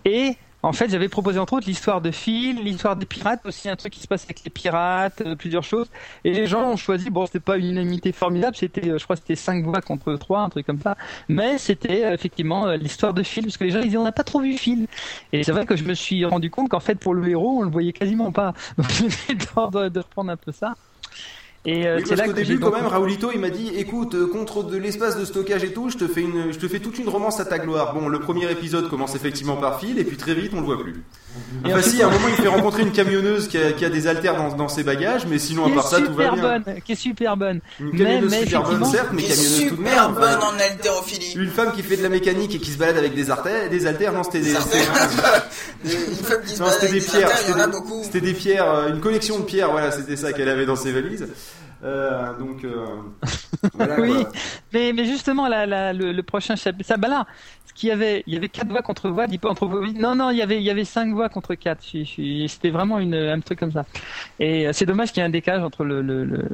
Et 0.06 0.35
en 0.64 0.74
fait, 0.74 0.90
j'avais 0.90 1.10
proposé 1.10 1.40
entre 1.40 1.54
autres 1.54 1.68
l'histoire 1.68 2.02
de 2.02 2.12
Phil, 2.12 2.64
l'histoire 2.64 2.96
des 2.96 3.06
pirates, 3.06 3.46
aussi 3.46 3.68
un 3.70 3.76
truc 3.76 3.94
qui 3.94 4.00
se 4.00 4.08
passe 4.08 4.24
avec 4.26 4.44
les 4.44 4.52
pirates, 4.52 5.22
euh, 5.22 5.36
plusieurs 5.36 5.64
choses. 5.64 5.90
Et 6.24 6.32
les 6.34 6.46
gens 6.48 6.64
ont 6.70 6.76
choisi, 6.76 7.10
bon, 7.10 7.26
c'était 7.26 7.40
pas 7.40 7.58
une 7.58 7.66
unanimité 7.72 8.12
formidable, 8.12 8.56
c'était, 8.56 8.90
euh, 8.90 8.98
je 9.00 9.04
crois, 9.04 9.16
c'était 9.16 9.36
5 9.36 9.64
voix 9.66 9.82
contre 9.82 10.14
3, 10.16 10.42
un 10.42 10.50
truc 10.50 10.66
comme 10.66 10.80
ça. 10.80 10.96
Mais 11.30 11.58
c'était 11.58 12.06
euh, 12.06 12.14
effectivement 12.14 12.68
euh, 12.68 12.78
l'histoire 12.78 13.14
de 13.14 13.24
Phil, 13.24 13.44
parce 13.46 13.58
que 13.58 13.64
les 13.64 13.72
gens 13.72 13.82
disaient, 13.82 13.98
on 13.98 14.04
n'a 14.04 14.12
pas 14.12 14.24
trop 14.24 14.42
vu 14.42 14.54
Phil. 14.58 14.88
Et 15.32 15.44
c'est 15.44 15.52
vrai 15.52 15.66
que 15.66 15.76
je 15.76 15.84
me 15.84 15.94
suis 15.96 16.26
rendu 16.26 16.52
compte 16.52 16.70
qu'en 16.70 16.80
fait, 16.80 16.96
pour 16.96 17.14
le 17.14 17.28
héros, 17.28 17.60
on 17.60 17.64
le 17.64 17.72
voyait 17.72 17.94
quasiment 17.94 18.32
pas. 18.32 18.54
Donc, 18.78 18.88
temps 19.56 19.70
de, 19.72 19.90
de 19.90 20.00
reprendre 20.00 20.32
un 20.32 20.38
peu 20.38 20.52
ça. 20.52 20.76
Et 21.66 21.88
euh, 21.88 21.98
Oui, 21.98 22.04
c'est 22.08 22.16
là 22.16 22.26
qu'au 22.26 22.34
début, 22.34 22.60
quand 22.60 22.72
même, 22.72 22.88
Raoulito, 22.88 23.30
il 23.34 23.40
m'a 23.40 23.50
dit, 23.52 23.70
écoute, 23.76 24.16
euh, 24.16 24.26
contre 24.26 24.64
de 24.64 24.78
l'espace 24.78 25.20
de 25.20 25.26
stockage 25.26 25.64
et 25.64 25.74
tout, 25.74 25.90
je 25.90 25.98
te 25.98 26.08
fais 26.08 26.22
une, 26.22 26.52
je 26.52 26.58
te 26.58 26.68
fais 26.68 26.80
toute 26.80 26.98
une 26.98 27.10
romance 27.10 27.40
à 27.40 27.46
ta 27.46 27.60
gloire. 27.60 27.94
Bon, 27.94 28.08
le 28.08 28.20
premier 28.20 28.50
épisode 28.50 28.90
commence 28.90 29.16
effectivement 29.16 29.58
par 29.58 29.80
Phil, 29.80 30.00
et 30.00 30.04
puis 30.04 30.18
très 30.18 30.34
vite, 30.34 30.52
on 30.56 30.60
le 30.60 30.66
voit 30.66 30.82
plus. 30.82 31.04
Et 31.65 31.74
Enfin, 31.74 31.81
si, 31.81 32.01
à 32.01 32.08
un 32.08 32.12
moment, 32.12 32.28
il 32.30 32.35
fait 32.35 32.47
rencontrer 32.47 32.81
une 32.83 32.92
camionneuse 32.92 33.47
qui 33.47 33.58
a, 33.58 33.72
qui 33.72 33.85
a 33.85 33.90
des 33.90 34.08
haltères 34.08 34.35
dans, 34.35 34.49
dans 34.56 34.67
ses 34.67 34.83
bagages, 34.83 35.26
mais 35.28 35.38
sinon, 35.40 35.65
à 35.65 35.69
part 35.76 35.88
ça, 35.88 35.97
tout 36.01 36.14
va 36.14 36.24
super 36.26 36.33
bien. 36.33 36.60
bonne, 36.60 36.76
qui 36.83 36.92
est 36.92 36.96
super 36.96 37.38
bonne. 37.38 37.60
Une 37.80 37.92
camionneuse 37.97 38.31
mais 38.31 38.44
super 38.46 38.64
bonne, 38.64 38.85
certes, 38.85 39.10
mais 39.14 39.22
Qui 39.24 39.31
est 39.31 39.35
camionneuse 39.35 39.58
super 39.60 40.10
même. 40.10 40.15
bonne 40.19 40.24
enfin. 40.38 40.47
en 40.56 40.60
haltérophilie. 40.60 41.33
Une 41.35 41.49
femme 41.49 41.72
qui 41.74 41.83
fait 41.83 41.97
de 41.97 42.03
la 42.03 42.10
mécanique 42.10 42.56
et 42.56 42.60
qui 42.60 42.72
se 42.72 42.78
balade 42.78 42.97
avec 42.97 43.14
des 43.15 43.30
haltères, 43.31 43.69
des 43.69 43.85
haltères, 43.88 44.14
non, 44.14 44.24
c'était 44.24 44.40
des, 44.42 44.53
c'était- 44.56 44.78
non, 46.60 46.65
c'était 46.72 46.88
des 46.88 46.99
des 46.99 47.06
pierres, 47.06 47.30
c'était 48.03 48.22
des- 48.22 48.33
pierres, 48.33 48.88
une 48.90 48.99
collection 48.99 49.40
de 49.40 49.44
pierres, 49.44 49.72
voilà, 49.72 49.92
c'était 49.92 50.15
ça 50.15 50.33
qu'elle 50.33 50.49
avait 50.49 50.65
dans 50.65 50.76
ses 50.76 50.92
valises. 50.92 51.28
Euh, 51.83 52.38
donc, 52.38 52.64
euh, 52.64 53.01
voilà, 53.74 54.01
oui, 54.01 54.28
quoi. 54.30 54.35
mais, 54.74 54.94
mais 54.94 55.06
justement, 55.06 55.47
la, 55.47 55.65
la, 55.65 55.94
le, 55.94 56.12
le 56.12 56.24
prochain 56.24 56.56
chapitre, 56.56 56.88
ça, 56.88 56.97
bah 56.97 57.08
là, 57.08 57.26
ce 57.65 57.74
qu'il 57.74 57.90
y 57.90 57.92
avait, 57.92 58.24
il 58.28 58.33
y 58.33 58.38
avait 58.38 58.49
quatre 58.49 58.69
voix 58.69 58.81
contre 58.81 59.10
voix, 59.10 59.28
pas 59.28 59.49
entre. 59.49 59.67
Non, 59.94 60.15
non, 60.15 60.30
il 60.31 60.38
y 60.38 60.42
avait, 60.42 60.58
il 60.58 60.64
y 60.64 60.69
avait 60.69 60.85
cinq 60.85 61.14
voix 61.14 61.30
contre 61.30 61.56
quatre. 61.56 61.83
C'était 61.83 62.69
vraiment 62.69 62.99
une, 62.99 63.15
un 63.15 63.40
truc 63.42 63.60
comme 63.60 63.72
ça. 63.72 63.85
Et 64.40 64.67
euh, 64.67 64.74
c'est 64.74 64.85
dommage 64.85 65.12
qu'il 65.12 65.22
y 65.22 65.24
ait 65.24 65.28
un 65.28 65.31
décalage 65.31 65.64
entre 65.64 65.83
le, 65.85 66.01
le, 66.01 66.26
le- 66.26 66.49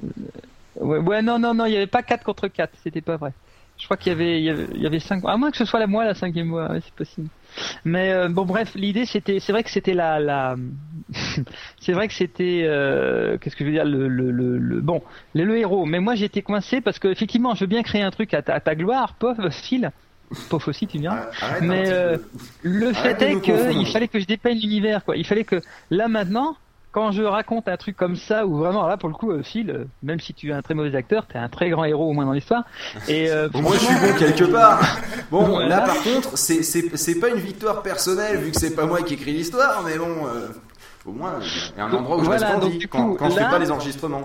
Ouais, 0.76 1.00
ouais, 1.00 1.22
non, 1.24 1.40
non, 1.40 1.54
non, 1.56 1.66
il 1.66 1.74
y 1.74 1.78
avait 1.78 1.88
pas 1.88 2.04
quatre 2.04 2.24
contre 2.24 2.48
quatre. 2.50 2.78
C'était 2.84 3.02
pas 3.02 3.18
vrai. 3.18 3.34
Je 3.78 3.86
crois 3.86 3.98
qu'il 3.98 4.12
y 4.12 4.16
avait, 4.16 4.40
il 4.42 4.46
y 4.46 4.50
avait, 4.50 4.68
il 4.76 4.82
y 4.82 4.88
avait 4.88 5.00
cinq. 5.00 5.24
À 5.26 5.38
moins 5.38 5.52
que 5.52 5.58
ce 5.58 5.66
soit 5.66 5.80
la 5.80 5.88
moi 5.88 6.06
la 6.06 6.16
cinquième 6.16 6.50
voix, 6.50 6.72
ouais, 6.72 6.82
c'est 6.82 6.94
possible. 6.96 7.30
Mais 7.86 8.12
euh, 8.12 8.30
bon, 8.30 8.46
bref, 8.46 8.72
l'idée 8.76 9.06
c'était, 9.06 9.40
c'est 9.40 9.52
vrai 9.52 9.64
que 9.64 9.70
c'était 9.70 9.94
la, 9.94 10.20
la, 10.20 10.56
c'est 11.80 11.94
vrai 11.94 12.08
que 12.08 12.14
c'était, 12.14 12.64
euh, 12.66 13.38
qu'est-ce 13.38 13.56
que 13.56 13.64
je 13.64 13.70
veux 13.70 13.76
dire, 13.76 13.86
le, 13.86 14.08
le, 14.08 14.32
le, 14.32 14.58
le- 14.58 14.82
bon, 14.82 15.02
le, 15.36 15.44
le 15.44 15.58
héros. 15.58 15.86
Mais 15.86 16.00
moi 16.00 16.16
j'étais 16.16 16.42
coincé 16.42 16.82
parce 16.82 17.00
que 17.00 17.08
effectivement, 17.08 17.56
je 17.56 17.62
veux 17.62 17.68
bien 17.68 17.84
créer 17.84 18.02
un 18.02 18.12
truc 18.12 18.34
à 18.34 18.42
ta, 18.42 18.56
à 18.56 18.60
ta 18.60 18.76
gloire, 18.76 19.16
pauvre 19.20 19.50
Phil. 19.50 19.92
Pauvre 20.50 20.68
aussi, 20.70 20.88
tu 20.88 21.00
viens. 21.00 21.12
Arrête 21.42 21.62
un 21.64 21.66
Mais 21.66 21.90
euh, 21.90 22.18
le 22.62 22.92
fait 22.92 23.22
est 23.22 23.40
qu'il 23.40 23.88
fallait 23.88 24.10
que 24.10 24.20
je 24.20 24.26
dépeigne 24.26 24.60
l'univers, 24.60 25.06
quoi. 25.06 25.16
Il 25.16 25.26
fallait 25.26 25.46
que 25.46 25.62
là 25.90 26.10
maintenant, 26.10 26.58
quand 26.92 27.12
je 27.12 27.22
raconte 27.24 27.68
un 27.68 27.78
truc 27.78 27.96
comme 27.96 28.16
ça, 28.16 28.46
où 28.48 28.58
vraiment, 28.58 28.88
là, 28.88 28.98
pour 28.98 29.10
le 29.10 29.16
coup, 29.16 29.32
euh, 29.32 29.44
Phil, 29.44 29.70
euh, 29.70 29.86
même 30.02 30.20
si 30.20 30.34
tu 30.34 30.50
es 30.50 30.54
un 30.54 30.62
très 30.62 30.74
mauvais 30.74 30.96
acteur, 30.96 31.26
t'es 31.28 31.38
un 31.38 31.50
très 31.50 31.70
grand 31.70 31.86
héros 31.86 32.10
au 32.10 32.14
moins 32.14 32.26
dans 32.26 32.32
l'histoire. 32.32 32.64
Et 33.08 33.30
euh, 33.30 33.50
Bon, 33.50 33.62
moi 33.62 33.74
je 33.76 33.80
suis 33.86 33.94
bon 33.96 34.18
quelque 34.18 34.46
part. 34.46 34.80
Bon, 35.30 35.46
Bon, 35.48 35.60
là 35.60 35.68
là- 35.68 35.80
par 35.82 36.02
contre, 36.02 36.38
c'est 36.38 36.64
c'est 36.64 36.96
c'est 36.98 37.20
pas 37.20 37.30
une 37.30 37.40
victoire 37.40 37.82
personnelle 37.84 38.38
vu 38.38 38.52
que 38.52 38.58
c'est 38.60 38.76
pas 38.76 38.86
moi 38.86 39.02
qui 39.04 39.14
écris 39.16 39.34
l'histoire, 39.34 39.84
mais 39.86 39.98
bon, 39.98 40.26
euh, 40.28 40.48
au 41.06 41.12
moins 41.12 41.36
il 41.42 41.78
y 41.78 41.82
a 41.82 41.86
un 41.86 41.94
endroit 41.94 42.18
où 42.18 42.22
je 42.22 42.26
Voilà, 42.26 42.48
reste 42.48 42.62
donc, 42.62 42.88
quand, 43.18 43.30
je 43.30 43.36
fais 43.36 43.42
pas 43.50 43.60
les 43.60 43.70
enregistrements. 43.72 44.24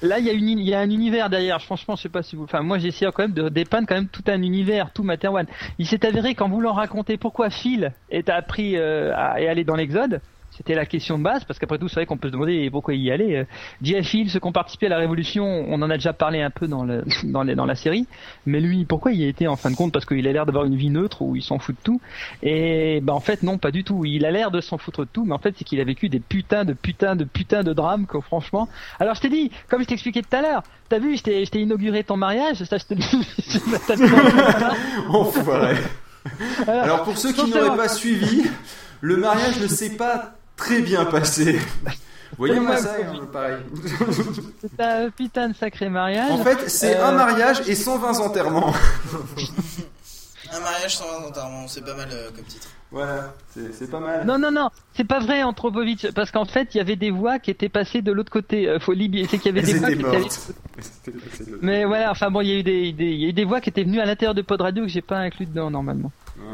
Là, 0.00 0.20
il 0.20 0.26
y 0.26 0.30
a 0.30 0.32
une, 0.32 0.48
il 0.48 0.62
y 0.68 0.74
a 0.74 0.78
un 0.78 0.90
univers 0.90 1.28
derrière. 1.28 1.60
Franchement, 1.60 1.96
je 1.96 2.02
sais 2.02 2.08
pas 2.08 2.22
si 2.22 2.36
vous, 2.36 2.44
enfin, 2.44 2.62
moi, 2.62 2.78
j'ai 2.78 2.86
essayé 2.88 3.10
quand 3.12 3.24
même 3.24 3.32
de 3.32 3.48
dépeindre 3.48 3.88
quand 3.88 3.96
même 3.96 4.06
tout 4.06 4.22
un 4.28 4.40
univers, 4.42 4.92
tout 4.92 5.02
Materwan. 5.02 5.44
Il 5.80 5.88
s'est 5.88 6.06
avéré 6.06 6.36
qu'en 6.36 6.48
voulant 6.48 6.72
raconter 6.72 7.16
pourquoi 7.16 7.50
Phil 7.50 7.92
est 8.08 8.28
appris 8.28 8.76
euh, 8.76 9.12
à, 9.16 9.40
est 9.40 9.48
allé 9.48 9.64
dans 9.64 9.74
l'Exode, 9.74 10.20
c'était 10.58 10.74
la 10.74 10.84
question 10.86 11.16
de 11.18 11.22
base, 11.22 11.44
parce 11.44 11.58
qu'après 11.58 11.78
tout, 11.78 11.88
c'est 11.88 11.94
vrai 11.94 12.06
qu'on 12.06 12.18
peut 12.18 12.28
se 12.28 12.32
demander 12.32 12.68
pourquoi 12.70 12.92
y 12.94 13.10
allait. 13.10 13.36
Euh, 13.38 13.44
Jeff 13.80 14.06
ceux 14.08 14.38
qui 14.40 14.46
ont 14.46 14.52
participé 14.52 14.86
à 14.86 14.88
la 14.90 14.98
Révolution, 14.98 15.44
on 15.68 15.80
en 15.80 15.88
a 15.88 15.94
déjà 15.94 16.12
parlé 16.12 16.42
un 16.42 16.50
peu 16.50 16.66
dans, 16.68 16.84
le, 16.84 17.04
dans, 17.24 17.42
les- 17.42 17.54
dans 17.54 17.64
la 17.64 17.74
série, 17.76 18.06
mais 18.44 18.60
lui, 18.60 18.84
pourquoi 18.84 19.12
il 19.12 19.20
y 19.20 19.24
a 19.24 19.28
été 19.28 19.46
en 19.48 19.56
fin 19.56 19.70
de 19.70 19.76
compte? 19.76 19.92
Parce 19.92 20.04
qu'il 20.04 20.26
a 20.28 20.32
l'air 20.32 20.44
d'avoir 20.44 20.64
une 20.66 20.76
vie 20.76 20.90
neutre 20.90 21.22
où 21.22 21.36
il 21.36 21.42
s'en 21.42 21.58
fout 21.58 21.74
de 21.76 21.80
tout. 21.82 22.00
Et 22.42 23.00
bah 23.02 23.14
en 23.14 23.20
fait, 23.20 23.42
non, 23.42 23.56
pas 23.58 23.70
du 23.70 23.84
tout. 23.84 24.04
Il 24.04 24.26
a 24.26 24.30
l'air 24.30 24.50
de 24.50 24.60
s'en 24.60 24.76
foutre 24.78 25.00
de 25.06 25.08
tout, 25.12 25.24
mais 25.24 25.32
en 25.34 25.38
fait, 25.38 25.54
c'est 25.56 25.64
qu'il 25.64 25.80
a 25.80 25.84
vécu 25.84 26.08
des 26.08 26.20
putains 26.20 26.64
de 26.64 26.72
putains 26.72 27.14
de 27.16 27.24
putains 27.24 27.62
de 27.62 27.72
drames, 27.72 28.06
que 28.06 28.20
franchement. 28.20 28.68
Alors, 29.00 29.14
je 29.14 29.20
t'ai 29.20 29.28
dit, 29.28 29.50
comme 29.68 29.82
je 29.82 29.86
t'expliquais 29.86 30.22
tout 30.22 30.34
à 30.36 30.42
l'heure, 30.42 30.62
t'as 30.88 30.98
vu, 30.98 31.16
je 31.16 31.22
t'ai 31.22 31.60
inauguré 31.60 32.02
ton 32.04 32.16
mariage, 32.16 32.64
ça, 32.64 32.78
je 32.78 32.84
te 32.84 32.94
dis. 32.98 33.06
Alors 36.66 37.04
pour 37.04 37.16
ceux 37.16 37.32
qui 37.32 37.48
n'auraient 37.50 37.76
pas 37.76 37.88
suivi, 37.88 38.44
le 39.00 39.16
mariage 39.16 39.60
ne 39.60 39.66
s'est 39.68 39.96
pas 39.96 40.34
très 40.58 40.80
bien 40.82 41.06
passé. 41.06 41.58
Voyez-moi 42.36 42.76
ça, 42.76 42.94
hein, 43.00 43.26
pareil. 43.32 43.56
C'est 44.60 44.80
un 44.84 45.08
putain 45.10 45.48
de 45.48 45.54
sacré 45.56 45.88
mariage. 45.88 46.30
En 46.30 46.44
fait, 46.44 46.68
c'est 46.68 46.96
Euh, 46.96 47.06
un 47.08 47.12
mariage 47.12 47.62
et 47.66 47.74
120 47.74 48.20
enterrements. 48.20 48.74
Un 50.52 50.60
mariage 50.60 50.96
sans 50.96 51.26
enterrement, 51.26 51.66
c'est 51.68 51.84
pas 51.84 51.94
mal 51.94 52.08
euh, 52.12 52.28
comme 52.34 52.44
titre. 52.44 52.68
Voilà, 52.90 53.34
c'est 53.54 53.90
pas 53.90 54.00
mal. 54.00 54.24
Non, 54.26 54.38
non, 54.38 54.50
non, 54.50 54.70
c'est 54.96 55.04
pas 55.04 55.18
vrai, 55.18 55.42
Anthropovitch, 55.42 56.10
parce 56.12 56.30
qu'en 56.30 56.46
fait, 56.46 56.74
il 56.74 56.78
y 56.78 56.80
avait 56.80 56.96
des 56.96 57.10
voix 57.10 57.38
qui 57.38 57.50
étaient 57.50 57.68
passées 57.68 58.00
de 58.00 58.12
l'autre 58.12 58.30
côté. 58.32 58.66
Euh, 58.66 58.78
faut 58.80 58.94
libérer, 58.94 59.26
c'est 59.30 59.36
qu'il 59.38 59.54
y 59.54 59.58
avait 59.58 59.66
des 59.72 59.78
voix 59.78 59.90
étaient 59.90 59.98
qui 59.98 61.10
étaient 61.10 61.50
Mais 61.60 61.84
voilà, 61.84 62.10
enfin 62.10 62.30
bon, 62.30 62.40
il 62.40 62.48
y 62.48 62.52
a 62.52 62.58
eu 62.60 62.62
des, 62.62 62.92
des- 62.94 63.04
il 63.12 63.20
y 63.20 63.26
a 63.26 63.28
eu 63.28 63.32
des 63.34 63.44
voix 63.44 63.60
qui 63.60 63.68
étaient 63.68 63.84
venues 63.84 64.00
à 64.00 64.06
l'intérieur 64.06 64.34
de 64.34 64.40
Pod 64.40 64.60
Radio 64.62 64.84
que 64.84 64.88
j'ai 64.88 65.02
pas 65.02 65.18
inclus 65.18 65.44
dedans 65.44 65.70
normalement. 65.70 66.10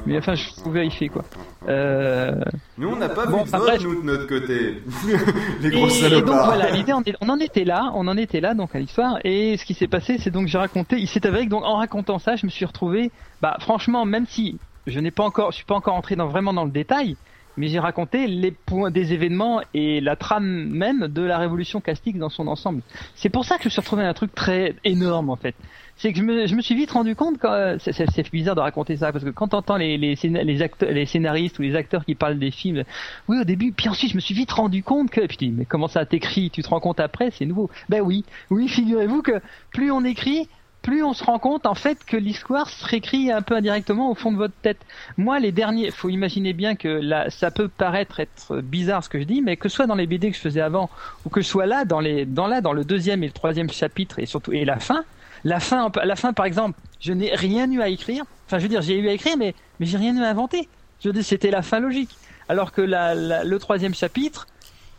Mais 0.07 0.19
enfin, 0.19 0.35
je 0.35 0.45
peux 0.63 0.71
vérifier 0.71 1.09
quoi. 1.09 1.25
Euh... 1.69 2.33
Nous, 2.79 2.89
on 2.89 2.97
n'a 2.97 3.09
pas 3.09 3.27
Bon, 3.27 3.45
vu 3.45 3.51
de 3.51 3.83
nous, 3.85 4.03
notre 4.03 4.27
côté. 4.27 4.83
Les 5.61 5.69
Et, 5.69 5.71
gros 5.71 5.87
et 5.87 5.89
donc 5.89 5.91
salopards. 5.93 6.45
voilà, 6.47 6.71
l'idée, 6.71 6.93
on 6.93 7.29
en 7.29 7.39
était 7.41 7.65
là, 7.65 7.91
on 7.95 8.07
en 8.09 8.17
était 8.17 8.41
là 8.41 8.55
donc 8.55 8.75
à 8.75 8.79
l'histoire. 8.79 9.19
Et 9.25 9.57
ce 9.57 9.65
qui 9.65 9.75
s'est 9.75 9.87
passé, 9.89 10.19
c'est 10.19 10.31
donc 10.31 10.47
j'ai 10.49 10.59
raconté. 10.59 10.97
Il 10.99 11.09
s'est 11.09 11.27
avéré 11.27 11.45
que 11.47 11.51
donc 11.51 11.65
en 11.65 11.77
racontant 11.77 12.19
ça, 12.19 12.37
je 12.37 12.45
me 12.47 12.51
suis 12.51 12.65
retrouvé. 12.65 13.11
Bah 13.41 13.57
franchement, 13.61 14.05
même 14.05 14.27
si 14.27 14.59
je 14.87 15.01
n'ai 15.01 15.11
pas 15.11 15.25
encore, 15.25 15.53
je 15.53 15.57
suis 15.57 15.65
pas 15.65 15.75
encore 15.75 15.95
entré 15.95 16.17
dans 16.17 16.27
vraiment 16.29 16.53
dans 16.53 16.65
le 16.65 16.71
détail, 16.71 17.17
mais 17.57 17.69
j'ai 17.69 17.79
raconté 17.79 18.27
les 18.27 18.51
points 18.51 18.91
des 18.91 19.13
événements 19.13 19.61
et 19.73 20.01
la 20.01 20.17
trame 20.17 20.69
même 20.69 21.09
de 21.09 21.23
la 21.23 21.39
révolution 21.39 21.81
castique 21.81 22.19
dans 22.19 22.29
son 22.29 22.49
ensemble. 22.49 22.83
C'est 23.15 23.31
pour 23.31 23.45
ça 23.45 23.57
que 23.57 23.63
je 23.63 23.69
me 23.69 23.71
suis 23.71 23.81
retrouvé 23.81 24.05
un 24.05 24.13
truc 24.15 24.35
très 24.35 24.75
énorme 24.85 25.31
en 25.31 25.37
fait. 25.37 25.55
C'est 25.97 26.13
que 26.13 26.19
je 26.19 26.25
me, 26.25 26.47
je 26.47 26.55
me 26.55 26.61
suis 26.61 26.75
vite 26.75 26.91
rendu 26.91 27.15
compte 27.15 27.39
quand 27.39 27.53
euh, 27.53 27.77
c'est- 27.79 28.31
bizarre 28.33 28.57
de 28.57 28.61
raconter 28.61 28.97
ça 28.97 29.13
parce 29.13 29.25
que 29.25 29.31
quand 29.31 29.49
t'entends 29.49 29.77
les 29.77 29.97
les, 29.97 31.07
scénaristes 31.07 31.59
ou 31.59 31.63
les 31.63 31.77
acteurs 31.77 32.05
qui 32.05 32.15
parlent 32.15 32.39
des 32.39 32.51
films 32.51 32.85
oui 33.29 33.39
au 33.41 33.45
début 33.45 33.73
puis 33.73 33.89
ensuite 33.89 34.11
je 34.11 34.17
me 34.17 34.21
suis 34.21 34.35
vite 34.35 34.51
rendu 34.51 34.83
compte 34.83 35.11
que 35.11 35.21
puis 35.27 35.37
je 35.41 35.47
dis, 35.47 35.51
mais 35.53 35.65
comment 35.65 35.89
ça 35.89 36.05
t'écrit? 36.05 36.51
Tu 36.51 36.63
te 36.63 36.69
rends 36.69 36.81
compte 36.81 37.01
après? 37.01 37.31
C'est 37.31 37.47
nouveau. 37.47 37.71
Ben 37.89 38.01
oui. 38.01 38.25
Oui 38.51 38.69
figurez-vous 38.75 39.23
que 39.23 39.41
plus 39.73 39.91
on 39.91 40.05
écrit 40.05 40.49
plus 40.85 41.03
on 41.03 41.15
se 41.15 41.25
rend 41.25 41.39
compte 41.39 41.65
en 41.65 41.75
fait 41.75 42.05
que 42.05 42.17
l'histoire 42.17 42.69
se 42.69 42.85
réécrit 42.85 43.33
un 43.33 43.41
peu 43.41 43.57
indirectement 43.57 44.11
au 44.11 44.15
fond 44.15 44.31
de 44.31 44.37
votre 44.37 44.55
tête. 44.61 44.77
Moi, 45.17 45.41
les 45.41 45.51
derniers, 45.51 45.91
faut 45.91 46.11
imaginer 46.11 46.53
bien 46.53 46.77
que 46.77 46.89
là, 46.89 47.31
ça 47.31 47.51
peut 47.51 47.69
paraître 47.69 48.21
être 48.21 48.61
bizarre 48.61 49.03
ce 49.03 49.09
que 49.09 49.19
je 49.19 49.25
dis, 49.25 49.41
mais 49.41 49.57
que 49.57 49.71
ce 49.71 49.77
soit 49.77 49.87
dans 49.87 49.95
les 49.95 50.07
BD 50.07 50.31
que 50.31 50.37
je 50.37 50.43
faisais 50.43 50.61
avant 50.61 50.91
ou 51.25 51.31
que 51.31 51.41
ce 51.41 51.49
soit 51.49 51.65
là 51.65 51.87
dans 51.87 52.01
les, 52.01 52.27
dans 52.27 52.47
là 52.47 52.61
dans 52.61 52.75
le 52.75 52.85
deuxième 52.85 53.23
et 53.25 53.27
le 53.27 53.33
troisième 53.33 53.71
chapitre 53.71 54.19
et 54.19 54.27
surtout 54.27 54.53
et 54.53 54.67
la 54.67 54.79
fin, 54.79 55.05
la 55.45 55.61
fin, 55.61 55.91
la 56.03 56.17
fin 56.17 56.33
par 56.33 56.47
exemple, 56.47 56.79
je 57.01 57.13
n'ai 57.13 57.35
rien 57.35 57.71
eu 57.71 57.81
à 57.81 57.89
écrire. 57.89 58.25
Enfin, 58.47 58.59
je 58.59 58.65
veux 58.65 58.69
dire, 58.69 58.83
j'ai 58.83 58.99
eu 58.99 59.09
à 59.09 59.13
écrire, 59.13 59.37
mais 59.37 59.55
mais 59.79 59.87
j'ai 59.87 59.99
rien 59.99 60.17
eu 60.17 60.23
à 60.23 60.31
inventer. 60.31 60.69
Je 61.03 61.11
dire, 61.11 61.25
c'était 61.25 61.51
la 61.51 61.63
fin 61.63 61.81
logique. 61.81 62.17
Alors 62.49 62.73
que 62.73 62.83
le 62.83 63.59
troisième 63.59 63.95
chapitre, 63.95 64.47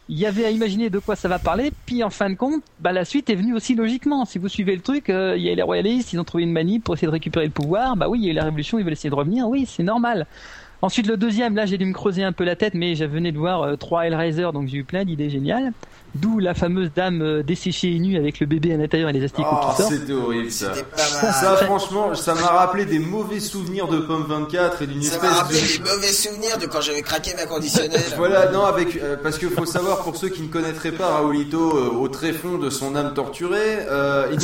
il 0.07 0.19
y 0.19 0.25
avait 0.25 0.45
à 0.45 0.51
imaginer 0.51 0.89
de 0.89 0.99
quoi 0.99 1.15
ça 1.15 1.27
va 1.27 1.39
parler, 1.39 1.71
puis 1.85 2.03
en 2.03 2.11
fin 2.11 2.29
de 2.29 2.35
compte, 2.35 2.61
bah, 2.79 2.91
la 2.91 3.05
suite 3.05 3.29
est 3.29 3.35
venue 3.35 3.55
aussi 3.55 3.73
logiquement. 3.73 4.25
Si 4.25 4.37
vous 4.37 4.47
suivez 4.47 4.75
le 4.75 4.81
truc, 4.81 5.09
euh, 5.09 5.35
il 5.35 5.43
y 5.43 5.49
a 5.49 5.55
les 5.55 5.63
royalistes, 5.63 6.13
ils 6.13 6.19
ont 6.19 6.23
trouvé 6.23 6.43
une 6.43 6.51
manip 6.51 6.83
pour 6.83 6.93
essayer 6.93 7.07
de 7.07 7.11
récupérer 7.11 7.45
le 7.45 7.51
pouvoir, 7.51 7.95
bah 7.95 8.07
oui, 8.07 8.19
il 8.19 8.25
y 8.25 8.27
a 8.27 8.31
eu 8.31 8.35
la 8.35 8.43
révolution, 8.43 8.77
ils 8.77 8.83
veulent 8.83 8.93
essayer 8.93 9.09
de 9.09 9.15
revenir, 9.15 9.47
oui, 9.47 9.65
c'est 9.67 9.83
normal. 9.83 10.27
Ensuite, 10.83 11.07
le 11.07 11.17
deuxième, 11.17 11.55
là, 11.55 11.65
j'ai 11.65 11.79
dû 11.79 11.85
me 11.85 11.93
creuser 11.93 12.23
un 12.23 12.33
peu 12.33 12.43
la 12.43 12.55
tête, 12.55 12.75
mais 12.75 12.93
je 12.93 13.05
venais 13.05 13.31
de 13.31 13.37
voir 13.39 13.63
euh, 13.63 13.75
trois 13.77 14.05
Hellraiser, 14.05 14.49
donc 14.53 14.67
j'ai 14.67 14.77
eu 14.77 14.83
plein 14.83 15.05
d'idées 15.05 15.31
géniales. 15.31 15.73
D'où 16.15 16.39
la 16.39 16.53
fameuse 16.53 16.89
dame 16.95 17.21
euh, 17.21 17.43
desséchée 17.43 17.93
et 17.93 17.99
nue 17.99 18.17
avec 18.17 18.39
le 18.39 18.45
bébé 18.45 18.73
à 18.73 18.77
l'intérieur 18.77 19.09
et 19.09 19.13
les 19.13 19.23
asticots 19.23 19.47
Oh, 19.51 19.69
qui 19.71 19.81
sortent. 19.81 19.93
c'était 19.93 20.13
horrible 20.13 20.49
ça. 20.51 20.71
Ça, 20.95 21.57
franchement, 21.57 22.15
ça 22.15 22.33
m'a 22.35 22.47
rappelé 22.47 22.85
des 22.85 22.99
mauvais 22.99 23.39
souvenirs 23.41 23.87
de 23.87 23.99
Pomme 23.99 24.25
24 24.27 24.81
et 24.83 24.87
d'une 24.87 25.01
Ça 25.03 25.17
m'a 25.17 25.23
espèce 25.27 25.37
rappelé 25.39 25.59
de. 25.61 25.83
des 25.83 25.89
mauvais 25.91 26.07
souvenirs 26.07 26.57
de 26.57 26.65
quand 26.67 26.81
j'avais 26.81 27.01
craqué 27.01 27.33
ma 27.35 27.45
conditionnelle. 27.45 28.01
Voilà, 28.17 28.49
non, 28.51 28.63
avec 28.63 28.95
euh, 28.95 29.17
parce 29.21 29.37
qu'il 29.37 29.49
faut 29.49 29.65
savoir 29.65 30.03
pour 30.03 30.15
ceux 30.15 30.29
qui 30.29 30.41
ne 30.41 30.47
connaîtraient 30.47 30.91
pas 30.93 31.09
Raoulito 31.09 31.77
euh, 31.77 31.89
au 31.89 32.07
tréfonds 32.07 32.57
de 32.57 32.69
son 32.69 32.95
âme 32.95 33.13
torturée, 33.13 33.59
euh, 33.89 34.27
il- 34.31 34.39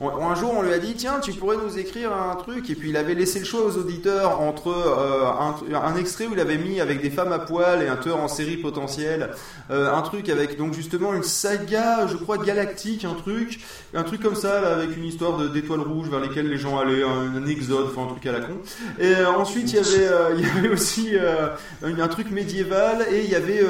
un 0.00 0.34
jour 0.34 0.52
on 0.58 0.62
lui 0.62 0.72
a 0.72 0.78
dit 0.78 0.94
tiens 0.96 1.18
tu 1.22 1.32
pourrais 1.32 1.56
nous 1.56 1.78
écrire 1.78 2.10
un 2.12 2.34
truc 2.34 2.68
et 2.68 2.74
puis 2.74 2.90
il 2.90 2.96
avait 2.96 3.14
laissé 3.14 3.38
le 3.38 3.44
choix 3.44 3.62
aux 3.64 3.78
auditeurs 3.78 4.40
entre 4.40 4.68
euh, 4.68 5.24
un, 5.24 5.54
un 5.82 5.96
extrait 5.96 6.26
où 6.26 6.32
il 6.34 6.40
avait 6.40 6.58
mis 6.58 6.80
avec 6.80 7.00
des 7.00 7.10
femmes 7.10 7.32
à 7.32 7.38
poil 7.38 7.80
et 7.80 7.86
un 7.88 7.96
tueur 7.96 8.18
en 8.20 8.26
série 8.28 8.56
potentiel, 8.56 9.30
euh, 9.70 9.94
un 9.94 10.02
truc 10.02 10.28
avec 10.28 10.58
donc 10.58 10.74
justement 10.74 11.03
une 11.12 11.22
saga 11.22 12.06
je 12.06 12.16
crois 12.16 12.38
galactique, 12.38 13.04
un 13.04 13.14
truc, 13.14 13.60
un 13.92 14.02
truc 14.02 14.22
comme 14.22 14.34
ça 14.34 14.74
avec 14.74 14.96
une 14.96 15.04
histoire 15.04 15.50
d'étoiles 15.50 15.80
rouges 15.80 16.08
vers 16.08 16.20
lesquelles 16.20 16.48
les 16.48 16.56
gens 16.56 16.78
allaient, 16.78 17.02
un, 17.02 17.36
un 17.36 17.46
exode, 17.46 17.88
enfin 17.90 18.04
un 18.04 18.12
truc 18.12 18.26
à 18.26 18.32
la 18.32 18.40
con. 18.40 18.54
Et 18.98 19.08
euh, 19.08 19.28
ensuite 19.30 19.72
il 19.72 19.76
y 19.76 19.78
avait 19.78 20.08
euh, 20.08 20.34
il 20.36 20.46
y 20.46 20.50
avait 20.50 20.68
aussi 20.68 21.10
euh, 21.12 21.48
un, 21.82 22.08
truc 22.08 22.30
médiéval 22.30 23.06
et 23.10 23.24
il 23.24 23.30
y 23.30 23.34
avait 23.34 23.60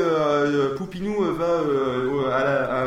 Poupinou 0.76 1.24
va 1.34 1.60
à 2.30 2.84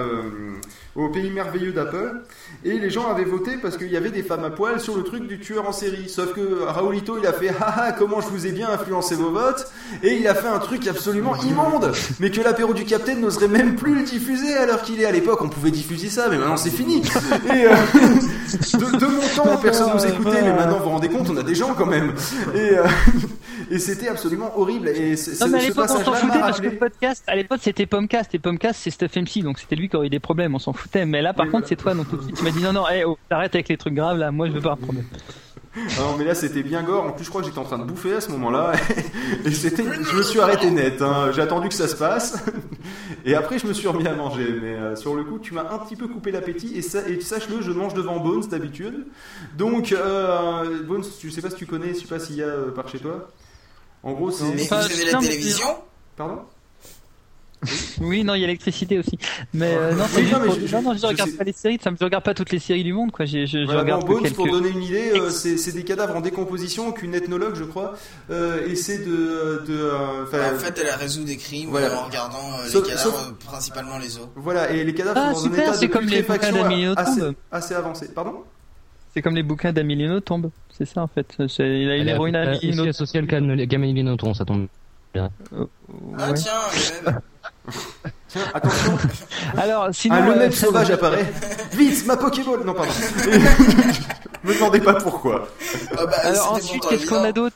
au 0.98 1.10
pays 1.10 1.30
merveilleux 1.30 1.72
d'Apple. 1.72 2.22
Et 2.66 2.78
les 2.78 2.90
gens 2.90 3.08
avaient 3.08 3.24
voté 3.24 3.58
parce 3.62 3.78
qu'il 3.78 3.92
y 3.92 3.98
avait 3.98 4.10
des 4.10 4.24
femmes 4.24 4.44
à 4.44 4.50
poil 4.50 4.80
sur 4.80 4.98
le 4.98 5.04
truc 5.04 5.28
du 5.28 5.40
tueur 5.40 5.68
en 5.68 5.72
série. 5.72 6.10
Sauf 6.10 6.34
que 6.34 6.64
Raoulito 6.64 7.18
il 7.20 7.28
a 7.28 7.34
fait 7.34 7.50
haha 7.62 7.92
comment 7.92 8.20
je 8.20 8.28
vous 8.28 8.48
ai 8.48 8.52
bien 8.52 8.70
influencé 8.70 9.16
vos 9.16 9.30
votes. 9.30 9.72
Et 10.04 10.16
il 10.16 10.28
a 10.28 10.34
fait 10.34 10.48
un 10.48 10.60
truc 10.60 10.88
absolument 10.88 11.36
immonde. 11.36 11.92
Mais 12.20 12.32
que 12.32 12.42
l'apéro 12.42 12.74
du 12.74 12.84
capitaine 12.84 13.22
n'oserait 13.22 13.48
même 13.48 13.76
plus 13.76 13.96
le 13.96 14.04
diffuser 14.04 14.56
alors 14.56 14.82
qu'il 14.82 15.00
est 15.00 15.06
à 15.06 15.12
l'époque. 15.12 15.42
On 15.42 15.50
pouvait 15.50 15.72
diffuser 15.72 16.10
ça 16.10 16.28
mais 16.30 16.38
maintenant 16.38 16.58
c'est 16.58 16.72
fini. 16.72 17.04
Et 17.46 17.66
euh, 17.66 17.76
de, 18.74 18.98
de 18.98 19.06
mon 19.06 19.28
temps 19.36 19.58
personne 19.62 19.92
nous 19.94 20.06
écoutait 20.06 20.42
mais 20.42 20.54
maintenant 20.54 20.78
vous 20.78 20.86
vous 20.86 20.90
rendez 20.90 21.10
compte 21.10 21.30
on 21.30 21.38
a 21.38 21.44
des 21.44 21.56
gens 21.56 21.76
quand 21.76 21.86
même. 21.86 22.14
Et, 22.56 22.78
euh, 22.78 22.84
et 23.70 23.80
c'était 23.80 24.08
absolument 24.08 24.58
horrible. 24.58 24.90
Et 24.90 25.16
Non, 25.40 25.48
mais 25.50 25.60
à 25.60 25.62
l'époque, 25.62 25.88
on 25.90 26.04
s'en 26.04 26.14
foutait 26.14 26.40
parce 26.40 26.62
que 26.62 26.70
podcast, 26.70 27.24
à 27.28 27.36
l'époque, 27.36 27.60
c'était 27.62 27.86
Pomcast, 27.86 28.34
et 28.36 28.40
Pomcast, 28.40 28.82
c'est 28.84 28.92
Stuff 28.92 29.16
MC, 29.16 29.44
donc 29.44 29.60
c'était 29.60 29.76
lui 29.76 29.90
qui 29.90 29.96
aurait 29.96 30.08
eu 30.08 30.12
des 30.12 30.20
problèmes, 30.20 30.56
on 30.56 30.60
s'en 30.60 30.74
foutait. 30.74 31.06
Mais 31.06 31.22
là, 31.22 31.34
par 31.34 31.50
contre, 31.50 31.68
c'est 31.68 31.76
toi, 31.76 31.94
donc 31.94 32.10
de 32.10 32.32
tu 32.32 32.44
m'as 32.44 32.52
dit 32.52 32.62
non, 32.62 32.74
non, 32.74 32.88
hey, 32.88 33.04
oh, 33.04 33.18
t'arrêtes 33.30 33.56
avec 33.56 33.70
les 33.70 33.78
trucs 33.78 33.94
graves, 33.94 34.18
là, 34.18 34.32
moi, 34.32 34.48
je 34.48 34.54
veux 34.54 34.62
pas 34.62 34.74
un 34.74 34.78
problème. 34.78 35.06
Ah 35.14 35.18
Non 36.00 36.16
mais 36.18 36.24
là 36.24 36.36
c'était 36.36 36.64
bien 36.64 36.84
gore, 36.84 37.06
en 37.06 37.12
plus 37.12 37.26
je 37.26 37.30
crois 37.30 37.42
que 37.42 37.48
j'étais 37.48 37.60
en 37.60 37.64
train 37.64 37.78
de 37.78 37.84
bouffer 37.84 38.14
à 38.14 38.22
ce 38.22 38.32
moment-là. 38.32 38.74
Et 39.46 39.52
c'était, 39.52 39.84
je 39.84 40.16
me 40.16 40.24
suis 40.24 40.40
arrêté 40.40 40.72
net, 40.72 41.02
hein. 41.02 41.32
j'ai 41.34 41.42
attendu 41.42 41.70
que 41.70 41.74
ça 41.74 41.88
se 41.88 41.96
passe. 41.96 42.44
Et 43.26 43.36
après 43.36 43.60
je 43.60 43.68
me 43.68 43.74
suis 43.74 43.88
remis 43.88 44.08
à 44.08 44.16
manger. 44.16 44.48
Mais 44.62 44.76
euh, 44.76 44.96
sur 44.96 45.16
le 45.16 45.24
coup 45.24 45.40
tu 45.40 45.54
m'as 45.54 45.70
un 45.72 45.80
petit 45.80 45.96
peu 45.96 46.08
coupé 46.08 46.32
l'appétit. 46.32 46.76
Et, 46.76 46.82
ça, 46.82 47.08
et 47.08 47.20
sache-le 47.20 47.62
je 47.62 47.72
mange 47.72 47.94
devant 47.94 48.20
Bones 48.20 48.48
d'habitude. 48.48 49.08
Donc 49.58 49.92
euh, 49.92 50.84
Bones 50.84 51.04
je 51.24 51.30
sais 51.30 51.42
pas 51.42 51.50
si 51.50 51.58
tu 51.58 51.66
connais, 51.66 51.94
je 51.94 52.00
sais 52.00 52.08
pas 52.08 52.20
s'il 52.20 52.36
y 52.38 52.44
a 52.44 52.48
euh, 52.48 52.72
par 52.72 52.88
chez 52.88 53.00
toi 53.00 53.28
en 54.04 54.14
gros 54.14 54.32
c'est... 54.32 54.46
Mais 54.46 54.64
vous 54.64 54.74
avez 54.74 55.06
la 55.12 55.20
télévision? 55.20 55.68
Pardon? 56.16 56.40
Oui, 58.02 58.24
non, 58.24 58.36
il 58.36 58.42
y 58.42 58.44
a 58.44 58.48
l'électricité 58.48 59.00
aussi. 59.00 59.18
Mais 59.52 59.76
euh, 59.76 59.92
non, 59.96 60.06
c'est 60.08 60.18
Oui, 60.18 60.22
juste 60.28 60.34
non, 60.34 60.40
mais 60.42 60.46
pour- 60.46 60.56
je- 60.68 60.76
non, 60.76 60.82
non, 60.84 60.94
je, 60.94 61.00
je 61.00 61.06
regarde 61.08 61.30
sais- 61.32 61.38
pas 61.38 61.44
les 61.44 61.54
séries, 61.54 61.80
ça 61.84 61.90
me- 61.90 61.98
je 62.00 62.04
regarde 62.04 62.24
pas 62.24 62.36
toutes 62.36 62.52
les 62.52 62.60
séries 62.60 62.84
du 62.84 62.94
monde, 62.94 63.12
quoi. 63.12 63.26
Je, 63.26 63.48
je, 63.48 63.66
Voilà, 63.66 63.82
regarde 63.82 64.02
bon, 64.02 64.08
que 64.10 64.14
Bones, 64.14 64.24
quelques. 64.24 64.36
pour 64.36 64.48
donner 64.52 64.70
une 64.70 64.84
idée, 64.84 65.12
euh, 65.16 65.32
c'est 65.32 65.72
des 65.72 65.84
cadavres 65.84 66.16
en 66.16 66.22
décomposition 66.22 66.92
qu'une 66.92 67.16
ethnologue, 67.16 67.56
je 67.56 67.64
crois, 67.64 67.96
euh, 68.30 68.68
essaie 68.68 69.00
de... 69.00 69.64
euh, 69.70 70.24
En 70.24 70.60
fait, 70.60 70.80
elle 70.80 70.90
a 70.90 70.96
résout 70.98 71.24
des 71.24 71.38
crimes 71.38 71.72
Voilà. 71.72 72.00
en 72.00 72.06
regardant 72.06 72.38
euh, 72.60 72.68
Sauf- 72.70 72.84
les 72.84 72.90
cadavres, 72.92 73.12
sauf- 73.18 73.34
principalement 73.46 73.98
les 73.98 74.18
os. 74.18 74.28
Voilà, 74.36 74.70
et 74.72 74.84
les 74.84 74.94
cadavres 74.94 75.20
Ah, 75.20 75.34
sont 75.34 75.40
dans 75.40 75.44
super, 75.46 75.60
un 75.60 75.64
état 75.64 75.74
c'est 75.80 75.88
de 75.88 75.92
comme 75.94 76.06
les 76.06 76.20
assez, 76.96 77.22
assez 77.52 77.74
avancé. 77.74 78.08
Pardon? 78.14 78.44
C'est 79.18 79.24
comme 79.24 79.36
les 79.36 79.42
bouquins 79.42 79.74
d'Amélie 79.74 80.08
tombe. 80.22 80.52
C'est 80.70 80.86
ça, 80.86 81.02
en 81.02 81.08
fait. 81.08 81.26
C'est 81.48 81.82
il 81.82 81.90
a 81.90 81.98
une 81.98 82.08
héroïne 82.08 82.36
euh, 82.36 82.54
Amélie 82.54 82.80
aussi 82.82 82.90
associée 82.90 83.18
à 83.18 83.24
le 83.24 83.66
Gamma 83.66 83.88
Nothomb, 83.88 84.36
ça 84.36 84.46
tombe 84.46 84.68
bien. 85.12 85.32
Ah 86.20 86.34
tiens. 86.34 86.52
Tiens, 88.30 88.42
attention. 88.54 88.98
Alors, 89.58 89.88
sinon. 89.94 90.16
Ah, 90.20 90.30
le 90.36 90.42
euh, 90.42 90.52
sauvage 90.52 90.92
apparaît. 90.92 91.26
Vite, 91.74 92.06
ma 92.06 92.18
Pokéball 92.18 92.64
Non, 92.66 92.74
pardon. 92.74 92.92
Me 94.44 94.54
demandez 94.54 94.80
pas 94.80 94.94
pourquoi. 94.94 95.48
Ah 95.98 96.06
bah, 96.06 96.12
Alors 96.24 96.54
ensuite, 96.54 96.86
qu'est-ce 96.88 97.08
qu'on 97.08 97.24
a 97.24 97.32
d'autre 97.32 97.56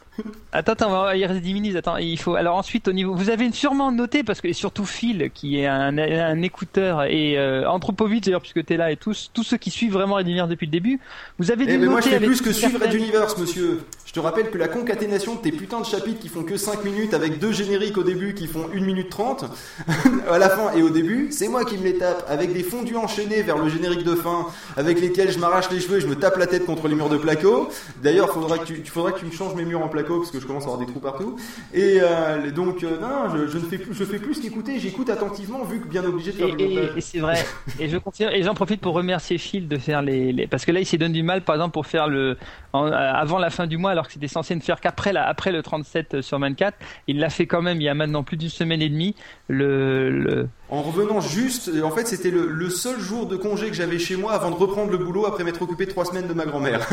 Attends, 0.52 0.74
attends, 0.74 0.90
on 0.90 1.04
va- 1.04 1.16
il 1.16 1.26
reste 1.26 1.42
10 1.42 1.54
minutes. 1.54 1.76
Attends, 1.76 1.98
il 1.98 2.18
faut. 2.20 2.36
Alors 2.36 2.56
ensuite, 2.58 2.88
au 2.88 2.92
niveau, 2.92 3.14
vous 3.16 3.30
avez 3.30 3.50
sûrement 3.52 3.92
noté 3.92 4.24
parce 4.24 4.42
que 4.42 4.48
et 4.48 4.54
surtout 4.54 4.86
Phil, 4.86 5.30
qui 5.34 5.60
est 5.60 5.68
un, 5.68 5.98
un 5.98 6.42
écouteur 6.42 7.04
et 7.04 7.38
euh, 7.38 7.70
Anthropovitch 7.70 8.26
d'ailleurs, 8.26 8.42
puisque 8.42 8.66
t'es 8.66 8.78
là 8.78 8.92
et 8.92 8.98
tous 8.98 9.30
tous 9.34 9.44
ceux 9.44 9.58
qui 9.58 9.70
suivent 9.70 9.94
vraiment 9.94 10.16
Red 10.16 10.28
Universe 10.28 10.50
depuis 10.50 10.66
le 10.66 10.72
début, 10.72 11.00
vous 11.40 11.52
avez 11.52 11.66
dû 11.66 11.72
Eh 11.74 11.78
mais 11.78 11.86
noter 11.86 11.92
moi 11.92 12.02
je 12.02 12.10
fais 12.10 12.20
plus 12.20 12.42
que 12.42 12.52
suivre 12.52 12.80
Red 12.82 12.94
Universe, 12.94 13.38
monsieur. 13.38 13.82
Je 14.12 14.16
te 14.16 14.20
rappelle 14.20 14.50
que 14.52 14.58
la 14.58 14.68
concaténation 14.68 15.36
de 15.36 15.40
tes 15.40 15.54
putains 15.54 15.80
de 15.80 15.86
chapitres 15.86 16.20
qui 16.20 16.28
font 16.28 16.44
que 16.44 16.58
5 16.58 16.84
minutes 16.84 17.14
avec 17.14 17.40
deux 17.40 17.54
génériques 17.54 17.98
au 17.98 18.04
début 18.04 18.34
qui 18.34 18.46
font 18.46 18.66
1 18.76 18.82
minute 18.82 19.10
30 19.10 19.46
à 20.30 20.38
la 20.38 20.50
fin 20.50 20.74
et 20.76 20.82
au 20.82 20.90
début, 20.90 21.30
c'est 21.32 21.48
moi 21.48 21.64
qui 21.64 21.78
me 21.78 21.84
les 21.86 21.98
tape 21.98 22.26
avec 22.28 22.52
des 22.52 22.62
fondus 22.62 22.98
enchaînés 22.98 23.42
vers 23.42 23.58
le 23.58 23.70
générique 23.70 24.04
de 24.04 24.16
fin 24.16 24.48
avec 24.76 25.00
lesquels 25.00 25.32
je 25.32 25.40
m'arrache 25.40 25.72
les 25.72 25.80
cheveux 25.80 26.00
et 26.00 26.02
je 26.02 26.08
me 26.08 26.16
tape 26.16 26.36
la 26.36 26.46
tête 26.48 26.66
contre 26.66 26.90
les 26.90 26.96
murs 26.96 27.08
de 27.08 27.16
placo. 27.16 27.70
D'ailleurs, 28.04 28.34
faudra 28.34 28.58
que 28.58 28.66
tu, 28.66 28.82
tu 28.82 28.92
faudra 28.92 29.14
que 29.14 29.20
tu 29.20 29.26
me 29.28 29.32
changes 29.32 29.56
mes 29.56 29.64
murs 29.64 29.82
en 29.82 29.88
placo 29.88 30.18
parce 30.18 30.30
que 30.32 30.42
je 30.42 30.46
commence 30.46 30.64
à 30.64 30.66
avoir 30.66 30.80
des 30.80 30.88
trous 30.88 31.00
partout. 31.00 31.38
Et 31.74 32.00
euh, 32.02 32.52
donc 32.52 32.84
euh, 32.84 33.00
non, 33.00 33.34
je, 33.34 33.48
je 33.48 33.60
ne 33.60 33.64
fais 33.64 33.78
plus, 33.78 33.94
je 33.94 34.04
fais 34.04 34.20
plus 34.20 34.42
qu'écouter, 34.42 34.78
j'écoute 34.78 35.10
attentivement 35.10 35.64
vu 35.64 35.80
que 35.80 35.88
bien 35.88 36.04
obligé 36.04 36.34
de 36.34 36.38
faire 36.38 36.48
Et, 36.60 36.64
et- 36.64 36.90
et 36.98 37.02
c'est 37.02 37.20
vrai. 37.20 37.46
Et 37.80 37.88
je 37.88 37.96
confirme. 37.98 38.34
Et 38.34 38.44
j'en 38.44 38.56
profite 38.56 38.82
pour 38.82 38.94
remercier 38.94 39.38
Phil 39.38 39.70
de 39.70 39.78
faire 39.78 40.02
les, 40.02 40.34
les- 40.34 40.48
parce 40.48 40.66
que 40.66 40.74
là 40.74 40.82
il 40.82 40.86
s'est 40.86 40.98
donné 40.98 41.14
du 41.14 41.24
mal, 41.24 41.44
par 41.44 41.56
exemple, 41.56 41.72
pour 41.72 41.86
faire 41.88 42.10
le 42.10 42.36
en- 42.74 42.88
euh, 42.88 42.92
avant 42.92 43.38
la 43.40 43.50
fin 43.50 43.68
du 43.68 43.78
mois, 43.78 43.92
alors 43.92 44.01
que 44.08 44.14
c'était 44.14 44.28
censé 44.28 44.56
ne 44.56 44.62
faire 44.62 44.80
qu'après 44.82 45.14
la 45.14 45.28
après 45.28 45.52
le 45.52 45.62
37 45.64 46.22
sur 46.22 46.40
24. 46.40 46.78
Il 47.08 47.20
l'a 47.20 47.30
fait 47.30 47.46
quand 47.48 47.62
même. 47.62 47.80
Il 47.82 47.84
y 47.84 47.90
a 47.90 47.94
maintenant 47.94 48.24
plus 48.24 48.38
d'une 48.38 48.50
semaine 48.50 48.82
et 48.82 48.90
demie. 48.90 49.16
Le, 49.48 50.10
le... 50.10 50.48
En 50.70 50.82
revenant 50.82 51.20
juste, 51.20 51.70
euh, 51.70 51.82
en 51.84 51.92
fait, 51.92 52.08
c'était 52.08 52.32
le, 52.32 52.48
le 52.48 52.70
seul 52.70 53.00
jour 53.00 53.26
de 53.26 53.36
congé 53.36 53.68
que 53.68 53.74
j'avais 53.76 54.00
chez 54.00 54.16
moi 54.16 54.32
avant 54.34 54.50
de 54.52 54.56
reprendre 54.56 54.92
le 54.92 54.98
boulot 54.98 55.26
après 55.26 55.44
m'être 55.44 55.62
occupé 55.62 55.86
trois 55.88 56.06
semaines 56.06 56.28
de 56.28 56.34
ma 56.34 56.46
grand-mère. 56.46 56.88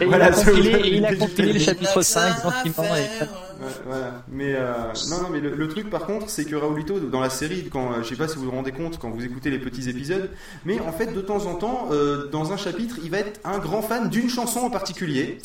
Et 0.00 0.04
il 0.06 0.14
a 0.22 0.30
compilé, 0.30 0.70
et 0.70 0.96
il 0.96 1.06
a 1.06 1.14
compilé 1.14 1.52
le 1.52 1.58
chapitre 1.60 2.02
5 2.02 2.42
gentiment. 2.42 2.84
et- 2.96 3.24
Ouais, 3.60 3.66
voilà. 3.86 4.24
Mais 4.32 4.54
euh, 4.54 4.72
non, 5.10 5.20
non, 5.24 5.28
mais 5.30 5.38
le, 5.40 5.50
le 5.54 5.68
truc 5.68 5.90
par 5.90 6.06
contre, 6.06 6.30
c'est 6.30 6.46
que 6.46 6.56
Raoulito 6.56 6.98
dans 6.98 7.20
la 7.20 7.28
série, 7.28 7.68
quand 7.70 7.92
euh, 7.92 8.02
je 8.02 8.08
sais 8.08 8.16
pas 8.16 8.26
si 8.26 8.36
vous 8.38 8.44
vous 8.44 8.50
rendez 8.52 8.72
compte 8.72 8.98
quand 8.98 9.10
vous 9.10 9.22
écoutez 9.22 9.50
les 9.50 9.58
petits 9.58 9.90
épisodes, 9.90 10.30
mais 10.64 10.80
en 10.80 10.92
fait 10.92 11.12
de 11.12 11.20
temps 11.20 11.44
en 11.44 11.56
temps, 11.56 11.88
euh, 11.92 12.28
dans 12.28 12.54
un 12.54 12.56
chapitre, 12.56 12.96
il 13.04 13.10
va 13.10 13.18
être 13.18 13.38
un 13.44 13.58
grand 13.58 13.82
fan 13.82 14.08
d'une 14.08 14.30
chanson 14.30 14.60
en 14.60 14.70
particulier. 14.70 15.38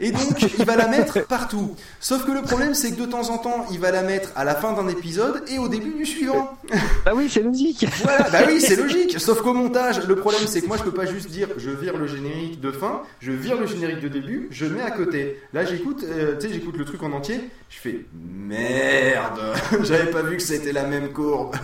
Et 0.00 0.10
donc, 0.10 0.42
il 0.58 0.64
va 0.64 0.76
la 0.76 0.88
mettre 0.88 1.26
partout. 1.26 1.74
Sauf 2.00 2.24
que 2.26 2.32
le 2.32 2.42
problème, 2.42 2.74
c'est 2.74 2.90
que 2.92 3.00
de 3.00 3.06
temps 3.06 3.30
en 3.30 3.38
temps, 3.38 3.66
il 3.70 3.78
va 3.78 3.90
la 3.90 4.02
mettre 4.02 4.30
à 4.36 4.44
la 4.44 4.54
fin 4.54 4.72
d'un 4.72 4.88
épisode 4.88 5.42
et 5.48 5.58
au 5.58 5.68
début 5.68 5.92
du 5.94 6.04
suivant. 6.06 6.56
Bah 7.04 7.12
oui, 7.14 7.28
c'est 7.30 7.42
logique. 7.42 7.86
Voilà, 8.02 8.28
bah 8.30 8.38
oui, 8.46 8.60
c'est 8.60 8.76
logique. 8.76 9.18
Sauf 9.20 9.40
qu'au 9.42 9.54
montage, 9.54 10.06
le 10.06 10.16
problème, 10.16 10.42
c'est 10.46 10.60
que 10.62 10.66
moi, 10.66 10.76
je 10.76 10.82
peux 10.82 10.90
pas 10.92 11.06
juste 11.06 11.30
dire, 11.30 11.48
je 11.58 11.70
vire 11.70 11.96
le 11.96 12.06
générique 12.06 12.60
de 12.60 12.70
fin, 12.72 13.02
je 13.20 13.32
vire 13.32 13.58
le 13.60 13.66
générique 13.66 14.00
de 14.00 14.08
début, 14.08 14.48
je 14.50 14.66
mets 14.66 14.82
à 14.82 14.90
côté. 14.90 15.38
Là, 15.52 15.64
j'écoute, 15.64 16.04
euh, 16.04 16.36
tu 16.38 16.48
sais, 16.48 16.52
j'écoute 16.54 16.76
le 16.76 16.84
truc 16.84 17.02
en 17.02 17.12
entier, 17.12 17.40
je 17.70 17.78
fais 17.78 18.00
merde, 18.48 19.40
j'avais 19.84 20.10
pas 20.10 20.22
vu 20.22 20.36
que 20.36 20.42
c'était 20.42 20.72
la 20.72 20.84
même 20.84 21.10
courbe. 21.12 21.54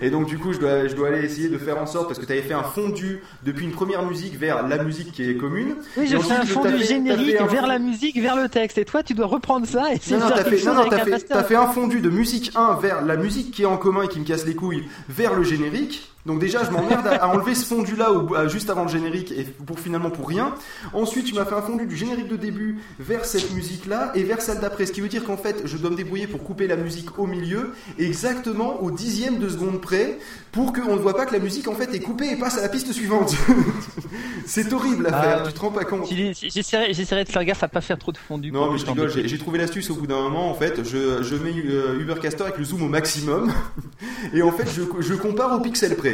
Et 0.00 0.10
donc, 0.10 0.26
du 0.26 0.38
coup, 0.38 0.52
je 0.52 0.58
dois, 0.58 0.86
je 0.86 0.94
dois 0.94 1.08
aller 1.08 1.24
essayer 1.24 1.48
de 1.48 1.58
faire 1.58 1.78
en 1.78 1.86
sorte, 1.86 2.06
parce 2.08 2.18
que 2.18 2.24
tu 2.26 2.32
avais 2.32 2.42
fait 2.42 2.54
un 2.54 2.62
fondu 2.62 3.20
depuis 3.44 3.64
une 3.64 3.72
première 3.72 4.04
musique 4.06 4.38
vers 4.38 4.66
la 4.66 4.82
musique 4.82 5.12
qui 5.12 5.28
est 5.28 5.36
commune. 5.36 5.74
Oui, 5.96 6.04
un 6.04 6.06
je 6.06 6.16
fond 6.18 6.62
t'ai 6.62 6.72
du 6.72 6.78
fait- 6.78 6.84
t'as 6.84 6.84
générique 6.94 7.40
un 7.40 7.46
vers 7.46 7.66
la 7.66 7.78
musique, 7.80 8.20
vers 8.20 8.36
le 8.36 8.48
texte. 8.48 8.78
Et 8.78 8.84
toi, 8.84 9.02
tu 9.02 9.14
dois 9.14 9.26
reprendre 9.26 9.66
ça 9.66 9.92
et 9.92 9.98
c'est 10.00 10.16
non, 10.16 10.28
non, 10.28 10.30
t'as 10.30 10.44
fait, 10.44 10.64
non, 10.64 10.90
fait, 10.90 11.44
fait 11.44 11.56
un 11.56 11.68
fondu 11.68 12.00
de 12.00 12.10
musique 12.10 12.52
1 12.54 12.74
vers 12.80 13.04
la 13.04 13.16
musique 13.16 13.50
qui 13.50 13.62
est 13.62 13.66
en 13.66 13.76
commun 13.76 14.02
et 14.02 14.08
qui 14.08 14.20
me 14.20 14.24
casse 14.24 14.46
les 14.46 14.54
couilles 14.54 14.84
vers 15.08 15.34
le 15.34 15.42
générique. 15.42 16.09
Donc 16.26 16.38
déjà, 16.38 16.64
je 16.64 16.70
m'emmerde 16.70 17.06
à, 17.06 17.24
à 17.24 17.28
enlever 17.28 17.54
ce 17.54 17.64
fondu 17.64 17.96
là 17.96 18.12
au- 18.12 18.34
à- 18.34 18.46
juste 18.46 18.68
avant 18.68 18.82
le 18.84 18.90
générique 18.90 19.32
et 19.32 19.44
pour 19.44 19.78
finalement 19.80 20.10
pour 20.10 20.28
rien. 20.28 20.54
Ensuite, 20.92 21.24
tu 21.26 21.34
m'as 21.34 21.44
fait 21.46 21.54
un 21.54 21.62
fondu 21.62 21.86
du 21.86 21.96
générique 21.96 22.28
de 22.28 22.36
début 22.36 22.78
vers 22.98 23.24
cette 23.24 23.52
musique 23.54 23.86
là 23.86 24.12
et 24.14 24.22
vers 24.22 24.42
celle 24.42 24.60
d'après. 24.60 24.84
Ce 24.86 24.92
qui 24.92 25.00
veut 25.00 25.08
dire 25.08 25.24
qu'en 25.24 25.36
fait, 25.38 25.62
je 25.64 25.76
dois 25.78 25.90
me 25.90 25.96
débrouiller 25.96 26.26
pour 26.26 26.42
couper 26.44 26.66
la 26.66 26.76
musique 26.76 27.18
au 27.18 27.26
milieu 27.26 27.72
exactement 27.98 28.82
au 28.82 28.90
dixième 28.90 29.38
de 29.38 29.48
seconde 29.48 29.80
près 29.80 30.18
pour 30.52 30.72
qu'on 30.72 30.94
ne 30.96 31.00
voit 31.00 31.16
pas 31.16 31.24
que 31.26 31.32
la 31.32 31.38
musique 31.38 31.68
en 31.68 31.74
fait 31.74 31.94
est 31.94 32.00
coupée 32.00 32.30
et 32.32 32.36
passe 32.36 32.58
à 32.58 32.62
la 32.62 32.68
piste 32.68 32.92
suivante. 32.92 33.34
C'est 34.46 34.72
horrible 34.72 35.06
à 35.06 35.22
faire. 35.22 35.42
ouais. 35.42 35.48
Tu 35.48 35.52
te 35.54 35.60
rends 35.60 35.70
pas 35.70 35.84
compte. 35.84 36.08
J'essaierai 36.10 36.92
j'essaierai 36.92 37.24
de 37.24 37.28
faire 37.28 37.44
gaffe 37.44 37.62
à 37.62 37.68
pas 37.68 37.80
faire 37.80 37.98
trop 37.98 38.10
de 38.12 38.18
fondu. 38.18 38.50
Non, 38.50 38.72
mais 38.72 38.78
je 38.78 38.86
rigole, 38.86 39.10
j'ai 39.10 39.28
j'ai 39.28 39.38
trouvé 39.38 39.58
l'astuce 39.58 39.90
au 39.90 39.94
bout 39.94 40.06
d'un 40.06 40.20
moment. 40.22 40.50
En 40.50 40.54
fait, 40.54 40.82
je, 40.84 41.22
je 41.22 41.34
mets 41.36 41.54
euh, 41.66 42.00
Ubercaster 42.00 42.42
avec 42.44 42.58
le 42.58 42.64
zoom 42.64 42.82
au 42.82 42.88
maximum 42.88 43.52
et 44.34 44.42
en 44.42 44.50
fait, 44.52 44.66
je, 44.74 44.82
je 45.00 45.14
compare 45.14 45.52
au 45.56 45.60
pixel 45.60 45.94
près. 45.96 46.09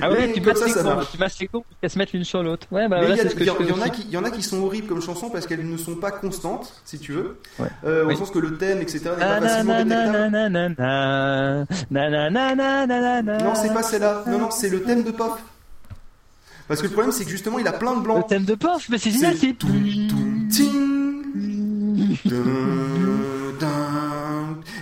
Ah 0.00 0.10
ouais, 0.10 0.32
tu 0.32 0.40
masses 0.40 0.58
ça, 0.58 0.68
ça 0.68 1.00
tu 1.10 1.18
masses 1.18 1.38
les 1.38 1.46
courbes 1.46 1.64
jusqu'à 1.70 1.88
se 1.88 1.98
mettre 1.98 2.12
l'une 2.14 2.24
sur 2.24 2.42
l'autre. 2.42 2.66
Ouais, 2.70 2.88
bah 2.88 2.98
voilà, 2.98 3.14
il 3.14 3.44
y, 3.44 3.50
en 3.50 3.80
a 3.80 3.88
qui, 3.88 4.02
il 4.02 4.10
y 4.10 4.16
en 4.16 4.24
a 4.24 4.30
qui 4.30 4.42
sont 4.42 4.62
horribles 4.62 4.88
comme 4.88 5.00
chansons 5.00 5.30
parce 5.30 5.46
qu'elles 5.46 5.68
ne 5.68 5.76
sont 5.76 5.96
pas 5.96 6.10
constantes, 6.10 6.80
si 6.84 6.98
tu 6.98 7.12
veux. 7.12 7.38
Ouais. 7.58 7.68
Euh, 7.84 8.06
au 8.06 8.14
sens 8.16 8.30
que 8.30 8.38
le 8.38 8.56
thème, 8.56 8.80
etc., 8.80 9.00
n'est 9.10 9.24
pas 9.24 9.40
facilement 9.40 9.84
détectable. 9.84 10.30
Non, 13.44 13.54
c'est 13.54 13.72
pas 13.72 13.82
celle-là. 13.82 14.24
Non, 14.26 14.38
non, 14.38 14.50
c'est 14.50 14.68
le 14.68 14.82
thème 14.82 15.04
de 15.04 15.10
Pop. 15.10 15.38
Parce 16.66 16.82
que 16.82 16.86
le 16.86 16.92
problème, 16.92 17.12
c'est 17.12 17.24
que 17.24 17.30
justement, 17.30 17.58
il 17.58 17.66
a 17.66 17.72
plein 17.72 17.96
de 17.96 18.02
blancs. 18.02 18.18
Le 18.18 18.28
thème 18.28 18.44
de 18.44 18.54
Pop, 18.54 18.80
mais 18.90 18.98
c'est 18.98 19.10
génial, 19.10 19.36
c'est 19.36 19.48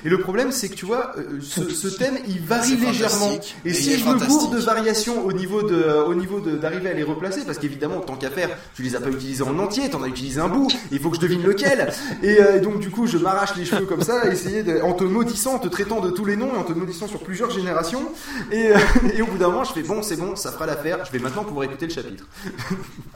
Et 0.07 0.09
le 0.09 0.19
problème, 0.19 0.53
c'est 0.53 0.69
que 0.69 0.77
tu 0.77 0.87
vois, 0.87 1.11
euh, 1.19 1.41
ce, 1.41 1.69
ce 1.69 1.89
thème, 1.89 2.17
il 2.29 2.41
varie 2.41 2.77
légèrement. 2.77 3.33
Et 3.65 3.71
Et 3.71 3.75
si 3.75 3.99
je 3.99 4.05
me 4.05 4.13
fantastique. 4.13 4.53
de 4.53 4.59
variation 4.59 5.27
au 5.27 5.33
niveau 5.33 5.65
de, 5.65 5.83
au 6.07 6.15
niveau 6.15 6.39
d'arriver 6.39 6.91
à 6.91 6.93
les 6.93 7.03
replacer, 7.03 7.41
parce 7.45 7.59
qu'évidemment, 7.59 7.99
tant 7.99 8.15
qu'à 8.15 8.31
faire, 8.31 8.51
tu 8.77 8.83
les 8.85 8.95
as 8.95 9.01
pas 9.01 9.11
utilisés 9.11 9.43
en 9.43 9.59
entier, 9.59 9.91
t'en 9.91 10.05
as 10.05 10.07
utilisé 10.07 10.41
un 10.41 10.47
bout, 10.47 10.69
il 10.93 11.01
faut 11.01 11.11
que 11.11 11.17
je 11.17 11.21
devine 11.23 11.43
lequel. 11.43 11.93
Et 12.23 12.41
euh, 12.41 12.61
donc, 12.61 12.79
du 12.79 12.89
coup, 12.89 13.09
je 13.09 13.19
m'arrache 13.19 13.57
les 13.57 13.65
cheveux 13.65 13.85
comme 13.87 14.03
ça, 14.03 14.31
essayer 14.31 14.63
de, 14.63 14.81
en 14.81 14.93
te 14.93 15.03
maudissant, 15.03 15.55
en 15.55 15.59
te 15.59 15.67
traitant 15.67 16.01
de 16.01 16.11
tous 16.11 16.25
les 16.25 16.37
noms, 16.37 16.55
et 16.55 16.57
en 16.57 16.63
te 16.63 16.73
maudissant 16.73 17.09
sur 17.09 17.25
plusieurs 17.25 17.51
générations. 17.51 18.03
Et, 18.53 18.69
euh, 18.69 18.79
et 19.13 19.23
au 19.23 19.27
bout 19.27 19.39
d'un 19.39 19.49
moment, 19.49 19.65
je 19.65 19.73
fais 19.73 19.83
bon, 19.83 20.05
c'est 20.05 20.17
bon, 20.17 20.37
ça 20.37 20.53
fera 20.53 20.67
l'affaire, 20.67 21.05
je 21.05 21.11
vais 21.11 21.19
maintenant 21.19 21.43
pouvoir 21.43 21.65
écouter 21.65 21.87
le 21.87 21.93
chapitre. 21.93 22.27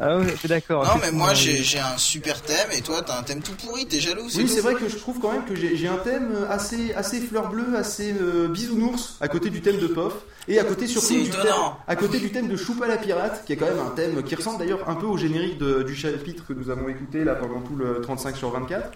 Ah 0.00 0.18
ouais, 0.18 0.34
c'est 0.42 0.48
d'accord. 0.48 0.84
Non, 0.84 1.00
mais 1.00 1.12
moi 1.12 1.34
j'ai 1.34 1.78
un 1.78 1.98
super 1.98 2.40
thème 2.42 2.70
et 2.72 2.80
toi 2.80 3.02
t'as 3.06 3.18
un 3.18 3.22
thème 3.22 3.42
tout 3.42 3.52
pourri, 3.52 3.86
t'es 3.86 4.00
jaloux 4.00 4.24
Oui, 4.34 4.48
c'est 4.48 4.60
vrai 4.62 4.74
que 4.74 4.88
je 4.88 4.96
trouve 4.96 5.18
quand 5.20 5.30
même 5.30 5.44
que 5.44 5.54
j'ai 5.54 5.88
un 5.88 5.98
thème 5.98 6.34
assez, 6.48 6.79
assez 6.94 7.20
fleur 7.20 7.48
bleue, 7.50 7.76
assez 7.76 8.14
euh, 8.20 8.48
bisounours, 8.48 9.16
à 9.20 9.28
côté 9.28 9.50
du 9.50 9.60
thème 9.60 9.78
de 9.78 9.86
Pof, 9.86 10.14
et 10.48 10.58
à 10.58 10.64
côté 10.64 10.86
surtout 10.86 11.08
du 11.24 11.30
thème, 11.30 11.52
à 11.86 11.96
côté 11.96 12.18
du 12.18 12.30
thème 12.32 12.48
de 12.48 12.56
Choupa 12.56 12.86
la 12.88 12.96
pirate, 12.96 13.44
qui 13.46 13.52
est 13.52 13.56
quand 13.56 13.66
même 13.66 13.78
un 13.86 13.90
thème 13.90 14.22
qui 14.22 14.34
ressemble 14.34 14.58
d'ailleurs 14.58 14.88
un 14.88 14.94
peu 14.94 15.06
au 15.06 15.16
générique 15.16 15.58
de- 15.58 15.82
du 15.82 15.94
chapitre 15.94 16.44
que 16.48 16.52
nous 16.52 16.70
avons 16.70 16.88
écouté 16.88 17.24
là 17.24 17.34
pendant 17.34 17.60
tout 17.60 17.76
le 17.76 18.00
35 18.00 18.36
sur 18.36 18.50
24. 18.50 18.90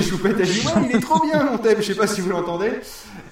Choupette 0.00 0.40
a 0.40 0.42
dit 0.44 0.62
ouais 0.66 0.72
il 0.90 0.96
est 0.96 1.00
trop 1.00 1.20
bien 1.24 1.44
mon 1.44 1.58
thème, 1.58 1.76
je 1.78 1.82
sais 1.82 1.94
pas 1.94 2.06
si 2.06 2.20
vous 2.20 2.30
l'entendez. 2.30 2.70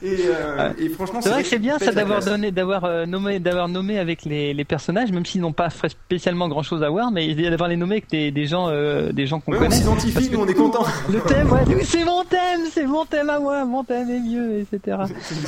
Et, 0.02 0.17
euh, 0.28 0.70
et 0.78 0.88
franchement 0.90 1.20
C'est 1.22 1.31
vrai 1.31 1.42
que 1.42 1.49
c'est 1.49 1.58
bien 1.58 1.78
ça 1.78 1.86
la 1.86 1.92
d'avoir 1.92 2.19
classe. 2.19 2.31
donné, 2.31 2.51
d'avoir 2.51 2.85
euh, 2.85 3.06
nommé, 3.06 3.38
d'avoir 3.38 3.69
nommé 3.69 3.99
avec 3.99 4.24
les, 4.24 4.52
les 4.52 4.65
personnages, 4.65 5.10
même 5.10 5.24
s'ils 5.24 5.40
n'ont 5.40 5.52
pas 5.52 5.69
spécialement 5.70 6.49
grand 6.49 6.62
chose 6.62 6.83
à 6.83 6.90
voir, 6.90 7.10
mais 7.10 7.35
d'avoir 7.35 7.69
les 7.70 7.76
nommés 7.76 7.97
avec 7.97 8.10
des, 8.10 8.31
des 8.31 8.47
gens, 8.47 8.67
euh, 8.69 9.12
des 9.12 9.26
gens 9.26 9.40
qu'on 9.40 9.52
Ouais, 9.52 9.58
on 9.58 9.62
connaît. 9.62 9.74
s'identifie, 9.76 10.12
Parce 10.12 10.28
que 10.28 10.35
nous 10.35 10.42
on 10.42 10.47
est 10.47 10.54
contents. 10.54 10.85
Le 11.10 11.20
thème, 11.20 11.51
ouais, 11.51 11.60
c'est 11.85 12.04
mon 12.04 12.24
thème, 12.24 12.60
c'est 12.70 12.85
mon 12.86 13.04
thème 13.06 13.31
à 13.31 13.38
moi, 13.40 13.65
mon 13.65 13.85
thème 13.85 14.10
est 14.10 14.20
mieux, 14.20 14.58
etc. 14.60 14.99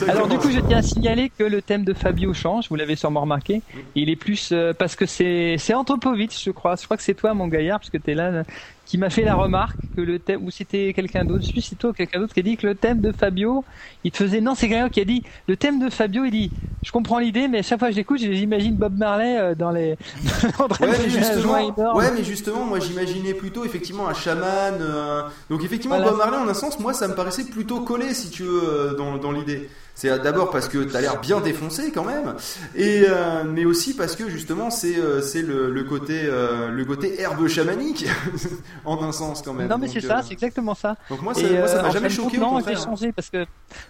Alors 0.09 0.29
du 0.29 0.39
coup, 0.39 0.51
je 0.51 0.61
tiens 0.61 0.79
à 0.79 0.83
signaler 0.83 1.31
que 1.37 1.45
le 1.45 1.61
thème 1.61 1.85
de 1.85 1.93
Fabio 1.93 2.33
change, 2.33 2.69
vous 2.71 2.77
l'avez 2.77 2.97
sûrement 2.97 3.21
remarqué. 3.21 3.61
Il 3.95 4.09
est 4.09 4.17
plus 4.17 4.51
euh, 4.53 4.73
parce 4.73 4.97
que 4.97 5.05
c'est 5.05 5.57
c'est 5.59 5.75
Anthropovitch, 5.75 6.43
je 6.45 6.51
crois. 6.53 6.77
Je 6.77 6.85
crois 6.85 6.97
que 6.97 7.03
c'est 7.03 7.15
toi, 7.15 7.35
mon 7.35 7.49
gaillard, 7.49 7.81
puisque 7.81 8.03
t'es 8.03 8.15
là, 8.15 8.45
qui 8.89 8.97
m'a 8.97 9.11
fait 9.11 9.23
la 9.23 9.35
remarque 9.35 9.79
que 9.95 10.01
le 10.01 10.19
thème, 10.19 10.43
ou 10.45 10.51
c'était 10.51 10.95
quelqu'un 10.95 11.27
d'autre, 11.27 11.45
je 11.55 11.61
c'est 11.61 11.77
toi 11.77 11.93
quelqu'un 11.93 12.21
d'autre 12.21 12.33
qui 12.33 12.41
a 12.41 12.43
dit 12.43 12.57
que 12.57 12.67
le 12.67 12.75
thème 12.75 13.03
de 13.03 13.13
Fabio, 13.13 13.63
il 14.03 14.11
te 14.11 14.17
faisait. 14.17 14.41
Non, 14.41 14.55
c'est 14.55 14.67
quelqu'un 14.67 14.89
qui 14.89 15.01
a 15.01 15.05
dit 15.05 15.23
le 15.47 15.57
thème 15.59 15.79
de 15.79 15.91
Fabio. 15.91 16.25
Il 16.25 16.31
dit, 16.31 16.51
je 16.83 16.91
comprends 16.91 17.19
l'idée, 17.19 17.49
mais 17.49 17.59
à 17.59 17.63
chaque 17.63 17.79
fois 17.81 17.89
que 17.89 17.95
j'écoute, 17.95 18.19
j'imagine 18.19 18.77
Bob 18.77 18.97
Marley 18.97 19.39
euh, 19.39 19.55
dans 19.55 19.73
les. 19.73 19.97
de 20.25 20.87
Ouais 20.87 20.99
mais, 21.03 21.11
justement, 21.11 21.95
ouais, 21.97 22.11
mais 22.17 22.25
justement, 22.25 22.65
moi 22.65 22.81
j'imaginais 22.81 23.35
plutôt 23.35 23.67
effectivement 23.67 24.09
un 24.09 24.15
chaman. 24.15 24.79
euh, 24.81 25.23
Donc 25.51 25.63
effectivement, 25.65 25.97
Voilà. 25.97 26.13
Bob 26.13 26.19
Marley, 26.21 26.39
en 26.39 26.49
un 26.49 26.55
sens, 26.55 26.79
moi 26.79 26.95
ça 26.95 27.09
me 27.09 27.15
paraissait 27.15 27.45
plutôt 27.45 27.83
collé, 27.83 28.15
si 28.15 28.31
tu 28.31 28.45
veux, 28.45 28.63
euh, 28.65 28.95
dans, 28.95 29.19
dans 29.19 29.33
l'idée. 29.33 29.69
C'est 29.99 30.17
d'abord 30.23 30.51
parce 30.51 30.69
que 30.69 30.79
t'as 30.85 31.01
l'air 31.01 31.21
bien 31.21 31.41
défoncé 31.41 31.91
quand 31.91 32.05
même, 32.05 32.37
et 32.77 33.03
euh, 33.09 33.43
mais 33.45 33.65
aussi 33.65 33.97
parce 33.97 34.15
que 34.15 34.29
justement 34.31 34.71
c'est 34.71 34.97
euh, 34.97 35.21
c'est 35.21 35.43
le, 35.43 35.73
le 35.73 35.83
côté 35.83 36.21
euh, 36.23 36.69
le 36.69 36.85
côté 36.85 37.21
herbe 37.21 37.49
chamanique 37.49 38.07
en 38.85 39.03
un 39.03 39.11
sens 39.11 39.43
quand 39.43 39.55
même. 39.55 39.67
Non 39.67 39.77
mais 39.77 39.89
c'est 39.89 40.01
ça, 40.01 40.23
c'est 40.23 40.35
exactement 40.35 40.77
ça. 40.77 40.95
Donc 41.11 41.21
moi 41.23 41.35
ça, 41.35 41.41
Et, 41.41 41.59
moi, 41.59 41.67
ça 41.67 41.83
m'a 41.83 41.91
jamais 41.91 42.11
choqué. 42.11 42.39
Non, 42.39 42.61
je 42.61 42.69
l'ai 42.69 42.77
changé 42.77 43.11
parce 43.11 43.29
que. 43.29 43.45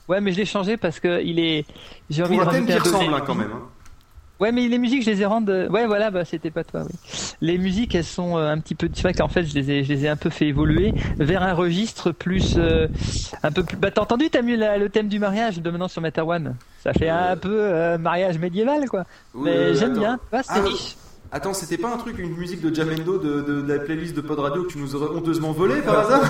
Ouais, 0.09 0.23
mais 0.23 0.33
je 0.33 0.39
l'ai 0.39 0.47
changé 0.47 0.79
parce 0.79 0.99
que 0.99 1.23
il 1.23 1.39
est. 1.39 1.67
J'ai 2.09 2.23
envie 2.23 2.37
Pour 2.37 2.47
de 2.47 2.49
un 2.49 2.53
thème 2.53 2.67
qui 2.67 2.79
ressemble 2.79 3.13
hein, 3.13 3.23
quand 3.27 3.35
même. 3.35 3.53
hein. 3.53 3.69
Ouais, 4.41 4.53
mais 4.53 4.69
les 4.69 4.79
musiques, 4.79 5.03
je 5.05 5.11
les 5.11 5.23
ai 5.23 5.27
rendues. 5.27 5.67
Ouais, 5.69 5.87
voilà, 5.87 6.11
bah 6.13 6.25
c'était 6.25 6.51
pas 6.53 6.63
toi. 6.63 6.83
Oui. 6.85 6.95
Les 7.41 7.59
musiques, 7.59 7.95
elles 7.97 8.05
sont 8.05 8.37
euh, 8.39 8.53
un 8.53 8.59
petit 8.59 8.75
peu. 8.77 8.89
C'est 8.93 9.03
vrai 9.03 9.13
qu'en 9.15 9.27
fait, 9.29 9.45
je 9.45 9.55
les 9.55 9.71
ai, 9.71 9.85
je 9.85 9.93
les 9.93 10.05
ai 10.05 10.09
un 10.09 10.17
peu 10.17 10.31
fait 10.31 10.47
évoluer 10.47 10.95
vers 11.19 11.43
un 11.43 11.55
registre 11.55 12.13
plus, 12.13 12.55
euh, 12.57 12.87
un 13.43 13.51
peu 13.51 13.65
plus. 13.65 13.77
Bah 13.77 13.91
t'as 13.91 14.03
entendu, 14.03 14.31
t'as 14.31 14.43
mis 14.43 14.57
la- 14.57 14.79
le 14.79 14.89
thème 14.91 15.09
du 15.09 15.19
mariage 15.19 15.61
de 15.61 15.71
maintenant 15.71 15.89
sur 15.89 16.03
Matawan. 16.03 16.55
Ça 16.85 16.93
fait 16.93 17.09
un 17.09 17.37
peu 17.37 17.51
euh, 17.53 17.99
mariage 17.99 18.39
médiéval, 18.39 18.89
quoi. 18.89 19.05
Oui, 19.35 19.51
mais 19.51 19.75
j'aime 19.75 19.99
bien. 19.99 20.21
Vois, 20.31 20.43
c'est 20.45 20.53
Ah, 20.55 20.61
riche. 20.63 20.97
Attends, 21.31 21.53
c'était 21.53 21.77
pas 21.77 21.93
un 21.93 21.99
truc, 21.99 22.19
une 22.19 22.37
musique 22.37 22.63
de 22.63 22.75
Jamendo 22.75 23.19
de, 23.19 23.43
de, 23.43 23.61
de 23.61 23.73
la 23.73 23.81
playlist 23.81 24.17
de 24.17 24.21
Pod 24.23 24.39
Radio 24.39 24.63
que 24.63 24.73
tu 24.73 24.79
nous 24.79 24.95
aurais 24.95 25.15
honteusement 25.15 25.53
volé 25.53 25.83
par 25.83 25.99
hasard? 25.99 26.23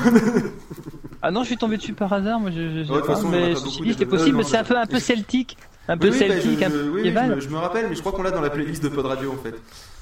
Ah 1.22 1.30
non, 1.30 1.42
je 1.42 1.48
suis 1.48 1.56
tombé 1.56 1.76
dessus 1.76 1.92
par 1.94 2.12
hasard. 2.12 2.40
Moi, 2.40 2.50
je, 2.50 2.56
je, 2.70 2.84
je 2.84 2.92
Ouais, 2.92 3.00
de 3.00 3.00
toute 3.00 3.00
sais 3.02 3.06
pas, 3.06 3.14
façon, 3.16 3.28
mais 3.28 3.54
ceci 3.54 3.64
beaucoup 3.82 3.84
dit, 3.84 4.02
euh, 4.02 4.06
possible. 4.06 4.36
mais 4.38 4.42
c'est 4.44 4.56
un 4.56 4.64
peu, 4.64 4.76
un 4.76 4.86
peu 4.86 4.98
celtique, 4.98 5.56
un 5.88 5.96
peu 5.96 6.10
Oui, 6.10 6.18
bah, 6.20 6.26
celtique, 6.28 6.60
je, 6.60 6.64
un 6.64 6.70
peu 6.70 6.88
oui, 6.90 7.00
je, 7.04 7.10
me, 7.34 7.40
je 7.40 7.48
me 7.48 7.56
rappelle, 7.56 7.86
mais 7.88 7.94
je 7.96 8.00
crois 8.00 8.12
qu'on 8.12 8.22
l'a 8.22 8.30
dans 8.30 8.40
la 8.40 8.50
playlist 8.50 8.82
de 8.82 8.88
Pod 8.88 9.06
Radio 9.06 9.32
en 9.32 9.36
fait. 9.42 9.54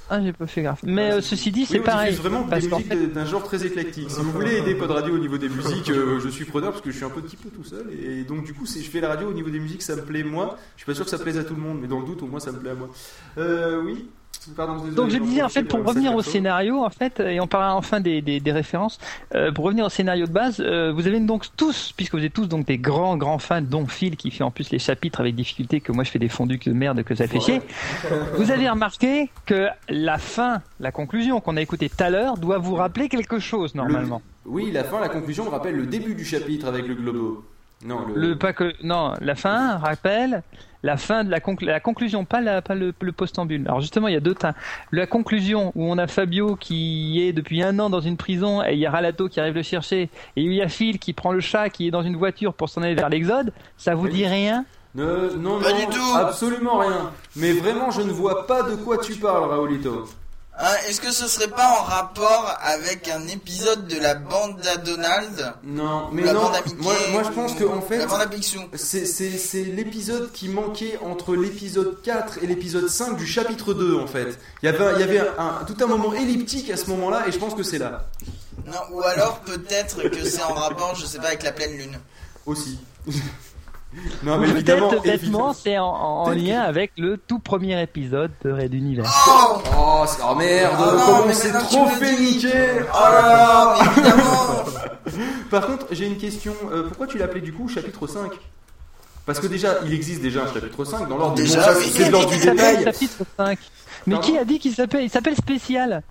Ah, 0.08 0.20
j'ai 0.22 0.32
pas 0.32 0.46
fait 0.46 0.62
gaffe. 0.62 0.80
Mais 0.84 1.10
euh, 1.12 1.20
ceci 1.20 1.50
dit, 1.50 1.66
c'est 1.66 1.78
Oui, 1.78 1.84
pareil. 1.84 2.10
diffuse 2.10 2.24
vraiment 2.24 2.44
parce 2.44 2.62
des 2.64 2.70
musiques 2.70 2.88
fait- 2.92 3.06
d'un 3.08 3.24
genre 3.24 3.42
très 3.42 3.66
éclectique. 3.66 4.08
Si 4.08 4.20
vous 4.20 4.30
voulez 4.30 4.58
aider 4.58 4.74
Pod 4.76 4.90
Radio 4.90 5.14
au 5.14 5.18
niveau 5.18 5.36
des 5.36 5.48
musiques, 5.48 5.90
euh, 5.90 6.20
je 6.20 6.28
suis 6.28 6.44
preneur 6.44 6.70
parce 6.70 6.82
que 6.82 6.90
je 6.92 6.96
suis 6.96 7.04
un 7.04 7.10
petit 7.10 7.36
peu 7.36 7.48
tout 7.48 7.64
seul. 7.64 7.86
Et 7.92 8.22
donc, 8.22 8.44
du 8.44 8.54
coup, 8.54 8.66
si 8.66 8.84
je 8.84 8.88
fais 8.90 9.00
la 9.00 9.08
radio 9.08 9.28
au 9.28 9.32
niveau 9.32 9.50
des 9.50 9.58
musiques, 9.58 9.82
ça 9.82 9.96
me 9.96 10.02
plaît 10.02 10.22
moi. 10.22 10.58
Je 10.76 10.82
suis 10.82 10.86
pas 10.86 10.94
sûr 10.94 11.04
que 11.04 11.10
ça 11.10 11.18
plaise 11.18 11.38
à 11.38 11.44
tout 11.44 11.56
le 11.56 11.60
monde, 11.60 11.78
mais 11.80 11.88
dans 11.88 11.98
le 11.98 12.06
doute, 12.06 12.22
au 12.22 12.26
moins, 12.26 12.38
ça 12.38 12.52
me 12.52 12.58
plaît 12.58 12.70
à 12.70 12.74
moi. 12.74 12.88
Euh, 13.38 13.82
oui. 13.84 14.06
Pardon, 14.56 14.76
désolé, 14.76 14.94
Donc 14.94 15.10
je 15.10 15.18
disais 15.18 15.42
en 15.42 15.48
fait 15.48 15.64
pour 15.64 15.80
revenir 15.80 16.12
sacré 16.12 16.16
au 16.16 16.22
scénario 16.22 16.84
en 16.84 16.90
fait 16.90 17.20
et 17.20 17.40
on 17.40 17.46
parlera 17.46 17.74
enfin 17.76 18.00
des, 18.00 18.22
des, 18.22 18.40
des 18.40 18.52
références 18.52 18.98
euh, 19.34 19.52
pour 19.52 19.64
revenir 19.64 19.86
au 19.86 19.88
scénario 19.88 20.26
de 20.26 20.32
base 20.32 20.60
euh, 20.60 20.92
vous 20.92 21.06
avez 21.06 21.20
donc 21.20 21.46
tous 21.56 21.92
puisque 21.96 22.14
vous 22.14 22.24
êtes 22.24 22.32
tous 22.32 22.46
donc 22.46 22.66
des 22.66 22.78
grands 22.78 23.16
grands 23.16 23.38
fans 23.38 23.62
dont 23.62 23.86
Phil 23.86 24.16
qui 24.16 24.30
fait 24.30 24.44
en 24.44 24.50
plus 24.50 24.70
les 24.70 24.78
chapitres 24.78 25.20
avec 25.20 25.34
difficulté 25.34 25.80
que 25.80 25.92
moi 25.92 26.04
je 26.04 26.10
fais 26.10 26.18
des 26.18 26.28
fondus 26.28 26.58
de 26.64 26.72
merde 26.72 27.02
que 27.02 27.14
ça 27.14 27.26
fait 27.26 27.40
chier 27.40 27.60
vous 28.36 28.50
avez 28.50 28.68
remarqué 28.68 29.30
que 29.46 29.68
la 29.88 30.18
fin 30.18 30.62
la 30.80 30.92
conclusion 30.92 31.40
qu'on 31.40 31.56
a 31.56 31.62
écouté 31.62 31.88
tout 31.88 32.02
à 32.02 32.10
l'heure 32.10 32.36
doit 32.36 32.58
vous 32.58 32.74
rappeler 32.74 33.08
quelque 33.08 33.38
chose 33.38 33.74
normalement 33.74 34.22
Oui, 34.44 34.70
la 34.70 34.84
fin, 34.84 35.00
la 35.00 35.08
conclusion 35.08 35.44
me 35.44 35.50
rappelle 35.50 35.76
le 35.76 35.86
début 35.86 36.14
du 36.14 36.24
chapitre 36.24 36.66
avec 36.66 36.86
le 36.86 36.94
globo. 36.94 37.44
Non, 37.84 38.06
le. 38.14 38.28
le 38.28 38.38
pas 38.38 38.52
que 38.52 38.72
non 38.82 39.12
la 39.20 39.34
fin 39.34 39.76
rappelle 39.76 40.42
la 40.86 40.96
fin 40.96 41.24
de 41.24 41.30
la, 41.30 41.40
conclu- 41.40 41.66
la 41.66 41.80
conclusion 41.80 42.24
pas 42.24 42.40
la 42.40 42.62
pas 42.62 42.74
le, 42.74 42.94
le 43.00 43.12
postambule 43.12 43.62
alors 43.66 43.80
justement 43.82 44.08
il 44.08 44.14
y 44.14 44.16
a 44.16 44.20
deux 44.20 44.34
tas 44.34 44.54
la 44.92 45.06
conclusion 45.06 45.72
où 45.74 45.84
on 45.84 45.98
a 45.98 46.06
Fabio 46.06 46.56
qui 46.56 47.20
est 47.22 47.32
depuis 47.34 47.62
un 47.62 47.78
an 47.78 47.90
dans 47.90 48.00
une 48.00 48.16
prison 48.16 48.62
et 48.64 48.72
il 48.72 48.78
y 48.78 48.86
a 48.86 48.90
Ralato 48.90 49.28
qui 49.28 49.40
arrive 49.40 49.54
le 49.54 49.62
chercher 49.62 50.02
et 50.36 50.42
il 50.42 50.52
y 50.54 50.62
a 50.62 50.68
Phil 50.68 50.98
qui 50.98 51.12
prend 51.12 51.32
le 51.32 51.40
chat 51.40 51.68
qui 51.68 51.86
est 51.88 51.90
dans 51.90 52.02
une 52.02 52.16
voiture 52.16 52.54
pour 52.54 52.68
s'en 52.70 52.82
aller 52.82 52.94
vers 52.94 53.08
l'Exode 53.10 53.52
ça 53.76 53.94
vous 53.94 54.08
dit 54.08 54.26
rien? 54.26 54.64
Ne- 54.94 55.34
non, 55.36 55.60
Pas 55.60 55.72
non, 55.72 55.78
du 55.78 55.86
tout. 55.86 56.14
absolument 56.16 56.78
rien. 56.78 57.10
Mais 57.36 57.52
vraiment, 57.52 57.90
je 57.90 58.00
ne 58.00 58.10
vois 58.10 58.46
pas 58.46 58.62
de 58.62 58.76
quoi 58.76 58.96
tu 58.96 59.14
parles, 59.16 59.44
Raoulito. 59.50 60.06
Hein, 60.58 60.72
Est-ce 60.88 61.02
que 61.02 61.10
ce 61.10 61.28
serait 61.28 61.48
pas 61.48 61.68
en 61.68 61.82
rapport 61.82 62.56
avec 62.62 63.08
un 63.08 63.26
épisode 63.28 63.86
de 63.88 64.00
la 64.00 64.14
bande 64.14 64.58
à 64.66 64.78
Donald 64.78 65.52
Non, 65.62 66.08
mais 66.12 66.22
la 66.22 66.32
non. 66.32 66.44
bande 66.44 66.54
à 66.54 66.62
Mickey, 66.62 66.76
Moi, 66.82 66.94
moi, 67.12 67.22
je 67.24 67.30
pense 67.30 67.54
que 67.54 67.64
en 67.64 67.82
fait, 67.82 68.06
c'est 68.74 69.64
l'épisode 69.64 70.32
qui 70.32 70.48
manquait 70.48 70.98
entre 71.04 71.36
l'épisode 71.36 72.00
4 72.02 72.38
et 72.42 72.46
l'épisode 72.46 72.88
5 72.88 73.18
du 73.18 73.26
chapitre 73.26 73.74
2 73.74 73.96
en 73.96 74.06
fait. 74.06 74.38
Il 74.62 74.66
y 74.66 74.68
avait, 74.68 74.94
il 74.94 75.00
y 75.00 75.02
avait 75.02 75.28
un, 75.38 75.64
tout 75.66 75.76
un 75.84 75.86
moment 75.86 76.14
elliptique 76.14 76.70
à 76.70 76.78
ce 76.78 76.88
moment-là 76.88 77.28
et 77.28 77.32
je 77.32 77.38
pense 77.38 77.54
que 77.54 77.62
c'est 77.62 77.78
là. 77.78 78.06
Non, 78.66 78.80
ou 78.92 79.02
alors 79.02 79.40
peut-être 79.40 80.08
que 80.08 80.24
c'est 80.24 80.42
en 80.42 80.54
rapport, 80.54 80.94
je 80.94 81.04
sais 81.04 81.18
pas, 81.18 81.28
avec 81.28 81.42
la 81.42 81.52
pleine 81.52 81.76
lune. 81.76 81.98
Aussi. 82.46 82.78
non, 84.22 84.38
mais 84.38 84.48
évidemment. 84.50 84.88
peut-être 84.88 85.06
évidemment. 85.06 85.38
bêtement 85.38 85.52
c'est 85.54 85.78
en, 85.78 85.86
en- 85.86 86.22
en 86.26 86.30
lien 86.30 86.60
avec 86.60 86.92
le 86.98 87.16
tout 87.16 87.38
premier 87.38 87.80
épisode 87.82 88.30
de 88.44 88.52
Red 88.52 88.74
Univers 88.74 89.10
Oh 89.28 89.58
Oh, 89.78 90.04
c'est- 90.06 90.22
oh 90.28 90.34
merde, 90.34 90.74
Oh 90.78 90.84
non, 90.84 90.90
comment 91.04 91.18
on 91.22 91.26
mais 91.26 91.32
s'est 91.32 91.52
maintenant 91.52 91.68
trop 91.68 91.86
fait 91.88 92.18
niquer 92.20 92.52
Oh 92.92 92.98
là 93.04 93.22
là, 93.22 93.76
évidemment 93.92 94.64
Par 95.50 95.66
contre, 95.66 95.86
j'ai 95.92 96.06
une 96.06 96.16
question. 96.18 96.52
euh, 96.72 96.82
pourquoi 96.88 97.06
tu 97.06 97.18
l'appelais 97.18 97.40
du 97.40 97.52
coup 97.52 97.68
chapitre 97.68 98.06
5 98.06 98.30
Parce 99.24 99.38
que 99.40 99.46
déjà, 99.46 99.76
il 99.86 99.92
existe 99.94 100.20
déjà 100.20 100.42
un 100.42 100.52
chapitre 100.52 100.84
5 100.84 101.08
dans 101.08 101.16
l'ordre 101.16 101.34
du 101.36 101.44
bon, 101.44 101.48
détail. 101.48 102.84
chapitre 102.84 103.24
5 103.36 103.58
mais 104.06 104.14
Pardon? 104.16 104.28
qui 104.28 104.38
a 104.38 104.44
dit 104.44 104.58
qu'il 104.60 104.74
s'appelle 104.74 105.02
il 105.04 105.10
s'appelle 105.10 105.34
spécial? 105.36 106.02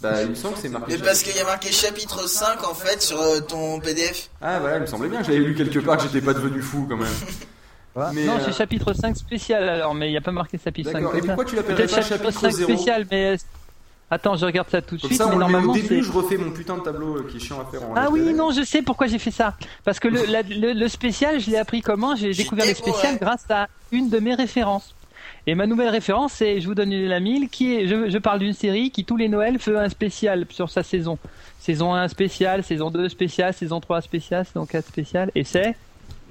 Bah, 0.00 0.22
il 0.22 0.30
me 0.30 0.34
semble 0.34 0.54
que 0.54 0.60
c'est 0.60 0.68
marqué. 0.68 0.96
Mais 0.96 1.02
parce 1.04 1.22
qu'il 1.22 1.34
y 1.36 1.40
a 1.40 1.44
marqué 1.44 1.72
chapitre 1.72 2.28
5 2.28 2.62
en 2.68 2.74
fait 2.74 3.02
sur 3.02 3.20
euh, 3.20 3.40
ton 3.40 3.80
PDF. 3.80 4.30
Ah, 4.40 4.60
voilà, 4.60 4.76
il 4.76 4.82
me 4.82 4.86
semblait 4.86 5.08
bien 5.08 5.20
que 5.20 5.26
j'avais 5.26 5.38
lu 5.38 5.54
quelque 5.54 5.80
part 5.80 5.96
que 5.96 6.04
j'étais 6.04 6.20
pas 6.24 6.34
devenu 6.34 6.62
fou 6.62 6.86
quand 6.88 6.96
même. 6.96 7.08
Mais, 8.12 8.26
non, 8.26 8.36
euh, 8.36 8.40
c'est 8.44 8.52
chapitre 8.52 8.92
5 8.92 9.16
spécial 9.16 9.68
alors, 9.68 9.92
mais 9.92 10.06
il 10.06 10.12
n'y 10.12 10.16
a 10.16 10.20
pas 10.20 10.30
marqué 10.30 10.56
chapitre 10.62 10.88
5. 10.92 10.98
D'accord, 11.00 11.16
et 11.16 11.20
pourquoi 11.20 11.44
tu 11.44 11.56
l'appellerais 11.56 11.86
Peut-être 11.86 11.96
pas 11.96 12.02
chapitre 12.02 12.24
chapitre 12.30 12.40
5 12.42 12.52
zéro 12.52 12.72
spécial, 12.72 13.06
mais. 13.10 13.24
euh, 13.32 13.36
Attends, 14.10 14.36
je 14.36 14.46
regarde 14.46 14.70
ça 14.70 14.80
tout 14.80 14.94
de 14.96 15.00
Comme 15.02 15.10
suite, 15.10 15.18
ça, 15.18 15.26
mais 15.26 15.32
le 15.34 15.38
normalement 15.40 15.72
au 15.72 15.74
début, 15.74 15.88
c'est. 15.96 16.02
je 16.02 16.12
refais 16.12 16.36
mon 16.38 16.50
putain 16.52 16.76
de 16.78 16.82
tableau 16.82 17.24
qui 17.24 17.36
est 17.38 17.40
chiant 17.40 17.60
à 17.60 17.64
faire 17.70 17.82
en 17.82 17.92
Ah 17.96 18.08
oui, 18.10 18.32
non, 18.32 18.52
je 18.52 18.62
sais 18.62 18.80
pourquoi 18.82 19.06
j'ai 19.08 19.18
fait 19.18 19.32
ça. 19.32 19.54
Parce 19.84 19.98
que 20.00 20.06
le, 20.08 20.24
la- 20.26 20.40
le, 20.42 20.72
le 20.74 20.88
spécial, 20.88 21.40
je 21.40 21.50
l'ai 21.50 21.58
appris 21.58 21.82
comment? 21.82 22.14
J'ai 22.16 22.32
découvert 22.32 22.64
le 22.66 22.72
spécial 22.74 23.18
grâce 23.20 23.44
à 23.50 23.66
une 23.90 24.08
de 24.10 24.18
mes 24.20 24.34
références. 24.34 24.94
Et 25.48 25.54
ma 25.54 25.66
nouvelle 25.66 25.88
référence, 25.88 26.34
c'est, 26.34 26.60
je 26.60 26.66
vous 26.66 26.74
donne 26.74 26.90
la 26.92 27.20
mille, 27.20 27.48
qui 27.48 27.74
est, 27.74 27.86
je, 27.86 28.10
je 28.10 28.18
parle 28.18 28.38
d'une 28.38 28.52
série 28.52 28.90
qui 28.90 29.06
tous 29.06 29.16
les 29.16 29.30
Noëls 29.30 29.58
fait 29.58 29.74
un 29.74 29.88
spécial 29.88 30.44
sur 30.50 30.68
sa 30.68 30.82
saison. 30.82 31.16
Saison 31.58 31.94
1 31.94 32.06
spécial, 32.08 32.62
saison 32.62 32.90
2 32.90 33.08
spécial, 33.08 33.54
saison 33.54 33.80
3 33.80 34.02
spécial, 34.02 34.44
saison 34.44 34.66
4 34.66 34.86
spécial, 34.86 35.30
et 35.34 35.44
c'est 35.44 35.74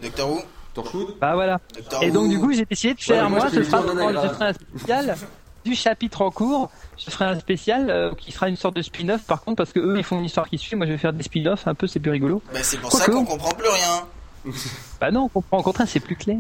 Doctor 0.04 0.30
Who 0.30 1.10
Bah 1.20 1.34
voilà. 1.34 1.60
Doctor 1.76 2.04
Et 2.04 2.12
donc 2.12 2.26
Who. 2.26 2.30
du 2.30 2.40
coup, 2.40 2.54
j'ai 2.54 2.66
décidé 2.66 2.94
de 2.94 3.02
faire, 3.02 3.28
moi, 3.28 3.40
moi, 3.40 3.50
je 3.52 3.64
sera, 3.64 3.82
je 3.82 4.28
ferai 4.28 4.46
un 4.46 4.54
spécial 4.54 5.16
du 5.66 5.74
chapitre 5.74 6.22
en 6.22 6.30
cours. 6.30 6.70
Je 7.00 7.10
ferai 7.10 7.26
un 7.26 7.40
spécial 7.40 7.90
euh, 7.90 8.12
qui 8.16 8.32
sera 8.32 8.50
une 8.50 8.56
sorte 8.56 8.76
de 8.76 8.84
spin-off 8.84 9.24
par 9.24 9.42
contre 9.42 9.58
parce 9.58 9.74
que 9.74 9.80
eux 9.80 9.98
ils 9.98 10.04
font 10.04 10.20
une 10.20 10.26
histoire 10.26 10.48
qui 10.48 10.60
suit. 10.60 10.76
Moi 10.76 10.86
je 10.86 10.92
vais 10.92 10.98
faire 11.00 11.14
des 11.14 11.24
spin-offs 11.24 11.68
un 11.68 11.74
peu, 11.74 11.88
c'est 11.88 12.00
plus 12.00 12.12
rigolo. 12.12 12.44
Bah, 12.54 12.60
c'est 12.62 12.78
pour 12.80 12.92
ça 12.92 13.06
qu'on 13.12 13.26
comprend 13.26 13.50
plus 13.50 13.68
rien. 13.68 14.54
Bah 15.02 15.10
non, 15.10 15.24
on 15.24 15.28
comprend. 15.28 15.58
Au 15.58 15.64
contraire, 15.64 15.88
c'est 15.90 16.00
plus 16.00 16.16
clair. 16.16 16.38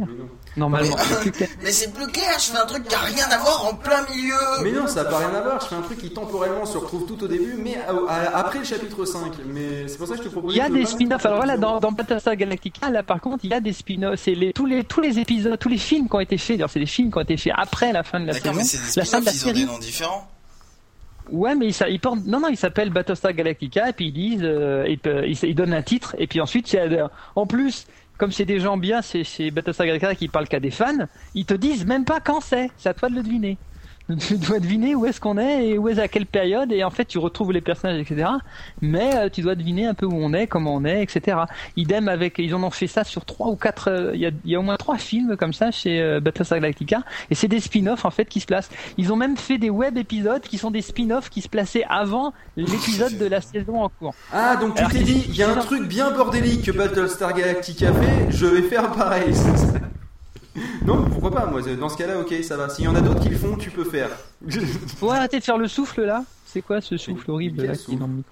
Normalement, 0.58 0.96
c'est. 0.98 1.50
Mais 1.64 1.72
c'est 1.72 1.94
plus 1.94 2.08
clair, 2.08 2.28
je 2.40 2.52
fais 2.52 2.58
un 2.58 2.66
truc 2.66 2.88
qui 2.88 2.96
a 2.96 3.00
rien 3.00 3.26
à 3.32 3.38
voir 3.38 3.66
en 3.72 3.76
plein 3.76 4.02
milieu. 4.14 4.34
Mais 4.64 4.72
non, 4.72 4.88
ça 4.88 5.04
n'a 5.04 5.10
pas 5.10 5.20
rien 5.20 5.34
à 5.36 5.42
voir. 5.42 5.62
Je 5.62 5.68
fais 5.68 5.76
un 5.76 5.82
truc 5.82 6.00
qui 6.00 6.10
temporellement 6.10 6.66
se 6.66 6.78
retrouve 6.78 7.06
tout 7.06 7.24
au 7.24 7.28
début, 7.28 7.56
mais 7.58 7.78
à- 7.78 7.92
à- 8.12 8.38
après 8.40 8.60
le 8.60 8.66
chapitre 8.66 9.06
5. 9.06 9.34
Mais 9.46 9.88
c'est 9.88 9.98
pour 9.98 10.08
ça 10.08 10.14
que 10.16 10.24
je 10.24 10.28
te 10.28 10.32
propose. 10.32 10.54
Il 10.54 10.58
y 10.58 10.62
a 10.62 10.70
des 10.70 10.86
spin-offs. 10.86 11.26
Alors 11.26 11.38
voilà, 11.38 11.58
dans, 11.58 11.80
dans 11.80 11.92
Battlestar 11.92 12.36
Galactica, 12.36 12.90
là 12.90 13.04
par 13.04 13.22
contre, 13.22 13.46
il 13.46 13.52
y 13.52 13.54
a 13.54 13.60
des 13.60 13.74
spin-offs. 13.74 14.20
C'est 14.20 14.34
les, 14.36 14.52
tous 14.52 14.66
les 14.66 14.84
tous 14.84 15.02
les 15.02 15.20
épisodes, 15.20 15.58
tous 15.60 15.70
les 15.70 15.78
films 15.78 16.10
qui 16.10 16.16
ont 16.16 16.20
été 16.20 16.38
faits. 16.38 16.58
D'ailleurs, 16.58 16.70
c'est 16.72 16.80
des 16.80 16.86
films 16.88 17.12
qui 17.12 17.18
ont 17.18 17.22
été 17.22 17.38
faits 17.38 17.54
après 17.56 17.94
la 17.94 18.04
fin 18.04 18.20
de 18.20 18.26
la 18.26 18.34
D'accord, 18.34 18.54
saison. 18.56 18.58
mais 18.58 18.64
c'est 18.66 18.96
des 18.96 19.02
la 19.02 19.06
fin 19.06 19.20
de 19.20 19.26
la 19.26 19.32
ils 19.32 19.36
ont 19.36 19.48
des 19.48 19.54
série. 19.54 19.66
noms 19.66 19.78
différents. 19.80 20.28
Ouais, 21.30 21.56
mais 21.56 21.66
il, 21.68 21.74
s'a- 21.74 21.90
il 21.90 22.00
porte. 22.00 22.20
Non, 22.26 22.40
non, 22.40 22.48
il 22.48 22.56
s'appelle 22.58 22.90
Battlestar 22.90 23.34
Galactica 23.34 23.90
et 23.90 23.94
puis 23.94 24.08
ils 24.08 24.14
disent, 24.14 24.40
euh, 24.44 24.86
ils, 24.88 24.98
pe- 24.98 25.26
ils, 25.28 25.38
ils 25.44 25.56
donnent 25.56 25.74
un 25.74 25.82
titre 25.82 26.16
et 26.18 26.26
puis 26.26 26.40
ensuite, 26.40 26.72
il 26.72 26.78
y 26.78 26.80
a- 26.98 27.12
en 27.36 27.46
plus, 27.46 27.86
comme 28.18 28.32
c'est 28.32 28.46
des 28.46 28.60
gens 28.60 28.78
bien, 28.78 29.02
c'est 29.02 29.52
Battlestar 29.52 29.86
Galactica 29.88 30.16
qui 30.16 30.30
parle 30.30 30.48
qu'à 30.48 30.60
des 30.60 30.72
fans, 30.72 31.08
ils 31.34 31.46
te 31.46 31.54
disent 31.54 31.86
même 31.86 32.06
pas 32.06 32.20
quand 32.20 32.42
c'est. 32.42 32.72
C'est 32.78 32.90
à 32.90 32.94
toi 32.94 33.10
de 33.10 33.16
le 33.16 33.24
deviner. 33.24 33.60
Tu 34.20 34.38
dois 34.38 34.60
deviner 34.60 34.96
où 34.96 35.06
est-ce 35.06 35.20
qu'on 35.20 35.38
est 35.38 35.68
et 35.68 35.78
où 35.78 35.90
est 35.90 36.00
à 36.00 36.08
quelle 36.08 36.26
période 36.26 36.72
et 36.72 36.84
en 36.84 36.90
fait 36.90 37.06
tu 37.06 37.18
retrouves 37.18 37.52
les 37.52 37.60
personnages 37.62 38.00
etc. 38.00 38.30
Mais 38.82 39.16
euh, 39.16 39.30
tu 39.30 39.42
dois 39.42 39.56
deviner 39.56 39.86
un 39.86 39.94
peu 39.94 40.06
où 40.06 40.14
on 40.16 40.34
est, 40.34 40.48
comment 40.48 40.76
on 40.76 40.86
est, 40.86 41.04
etc. 41.04 41.38
Idem 41.76 42.08
avec 42.08 42.40
ils 42.40 42.56
en 42.56 42.64
ont 42.64 42.70
fait 42.72 42.88
ça 42.88 43.04
sur 43.04 43.26
trois 43.26 43.48
ou 43.48 43.56
quatre. 43.58 43.90
euh, 43.92 44.12
Il 44.16 44.22
y, 44.22 44.26
a, 44.26 44.32
il 44.46 44.52
y 44.52 44.56
a 44.56 44.60
au 44.60 44.64
moins 44.64 44.78
trois 44.78 44.98
films 44.98 45.36
comme 45.36 45.52
ça 45.54 45.72
chez 45.72 46.02
euh, 46.02 46.20
Battlestar 46.22 46.60
Galactica 46.60 47.04
et 47.30 47.36
c'est 47.36 47.48
des 47.50 47.60
spin-offs 47.60 48.06
en 48.06 48.12
fait 48.12 48.26
qui 48.26 48.40
se 48.40 48.46
placent. 48.46 48.70
Ils 48.98 49.12
ont 49.12 49.18
même 49.18 49.36
fait 49.36 49.58
des 49.58 49.70
web 49.70 49.98
épisodes 49.98 50.42
qui 50.42 50.58
sont 50.58 50.72
des 50.72 50.82
spin-offs 50.82 51.30
qui 51.30 51.42
se 51.42 51.50
plaçaient 51.50 51.84
avant 51.90 52.34
l'épisode 52.56 53.18
de 53.18 53.26
la 53.26 53.42
saison 53.42 53.84
en 53.84 53.90
cours. 53.90 54.14
Ah, 54.32 54.56
donc 54.56 54.76
tu 54.76 54.86
t'es 54.88 55.04
dit, 55.04 55.26
il 55.28 55.36
y 55.36 55.44
a 55.44 55.50
un 55.52 55.56
truc 55.58 55.88
bien 55.88 56.12
bordélique 56.12 56.64
que 56.64 56.72
Battlestar 56.72 57.34
Galactica 57.34 57.92
fait, 57.94 58.32
je 58.32 58.46
vais 58.46 58.62
faire 58.64 58.92
pareil. 58.92 59.34
non, 60.86 61.04
pourquoi 61.10 61.32
pas, 61.32 61.46
moi, 61.46 61.62
dans 61.62 61.90
ce 61.90 61.98
cas-là, 61.98 62.20
ok, 62.20 62.34
ça 62.44 62.58
va. 62.58 62.70
S'il 62.70 62.86
y 62.86 62.88
en 62.88 62.96
a 62.96 63.02
d'autres 63.02 63.20
qui 63.22 63.30
le 63.30 63.38
font, 63.38 63.56
tu 63.58 63.70
peux 63.72 63.84
faire. 63.86 64.10
Faut 64.98 65.12
arrêter 65.12 65.40
de 65.40 65.44
faire 65.44 65.58
le 65.58 65.68
souffle 65.68 66.04
là. 66.04 66.24
C'est 66.46 66.62
quoi 66.62 66.82
ce 66.82 66.98
souffle 66.98 67.30
horrible 67.32 67.64
là 67.66 67.76
qui 67.76 67.94
est 67.94 67.98
dans 67.98 68.08
le 68.08 68.14
micro? 68.14 68.32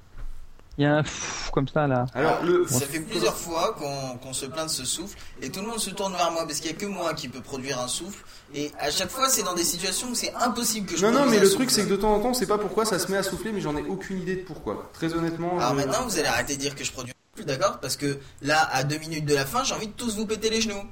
Il 0.78 0.84
y 0.84 0.86
a 0.88 0.96
un 0.98 1.04
pfff 1.04 1.52
comme 1.54 1.68
ça 1.70 1.88
là. 1.88 2.06
Alors, 2.14 2.44
le... 2.44 2.66
Ça 2.68 2.82
fait 2.82 3.00
plusieurs 3.00 3.36
fois 3.38 3.78
qu'on 4.22 4.34
se 4.34 4.46
plaint 4.46 4.66
de 4.66 4.72
ce 4.72 4.84
souffle 4.84 5.18
et 5.42 5.50
tout 5.50 5.62
le 5.62 5.68
monde 5.68 5.80
se 5.80 5.90
tourne 5.90 6.12
vers 6.14 6.32
moi 6.32 6.46
parce 6.46 6.60
qu'il 6.60 6.70
n'y 6.70 6.76
a 6.76 6.80
que 6.80 6.86
moi 6.86 7.14
qui 7.14 7.30
peut 7.30 7.40
produire 7.40 7.80
un 7.80 7.88
souffle 7.88 8.26
et 8.54 8.72
à 8.78 8.92
chaque 8.92 9.10
fois 9.10 9.30
c'est 9.30 9.44
dans 9.44 9.54
des 9.54 9.64
situations 9.64 10.10
où 10.10 10.16
c'est 10.16 10.34
impossible 10.36 10.86
que 10.88 10.98
je 10.98 11.06
Non, 11.06 11.14
non, 11.14 11.26
mais 11.28 11.40
le 11.40 11.46
souffle. 11.46 11.56
truc, 11.60 11.72
c'est 11.72 11.86
que 11.86 11.90
de 11.92 11.96
temps 11.96 12.14
en 12.14 12.20
temps, 12.20 12.34
c'est 12.34 12.46
pas 12.46 12.58
pourquoi 12.58 12.84
ça 12.84 13.00
se 13.00 13.10
met 13.10 13.16
à 13.18 13.24
souffler, 13.24 13.54
mais 13.54 13.62
j'en 13.62 13.78
ai 13.78 13.84
aucune 13.84 14.20
idée 14.20 14.36
de 14.36 14.42
pourquoi. 14.42 14.90
Très 14.94 15.14
honnêtement. 15.14 15.58
Alors 15.60 15.72
je- 15.72 15.76
maintenant 15.86 16.04
vous 16.06 16.18
allez 16.20 16.28
arrêter 16.28 16.56
de 16.56 16.60
dire 16.60 16.76
que 16.76 16.84
je 16.84 16.92
produis 16.92 17.14
un 17.14 17.38
souffle, 17.38 17.48
d'accord? 17.48 17.80
Parce 17.80 17.96
que 17.96 18.18
là, 18.42 18.68
à 18.74 18.84
deux 18.84 18.98
minutes 18.98 19.26
de 19.26 19.34
la 19.36 19.46
fin, 19.46 19.64
j'ai 19.64 19.76
envie 19.76 19.88
de 19.88 19.94
tous 19.94 20.18
vous 20.18 20.26
péter 20.26 20.50
les 20.50 20.60
genoux. 20.60 20.84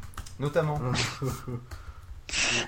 Notamment. 0.43 0.79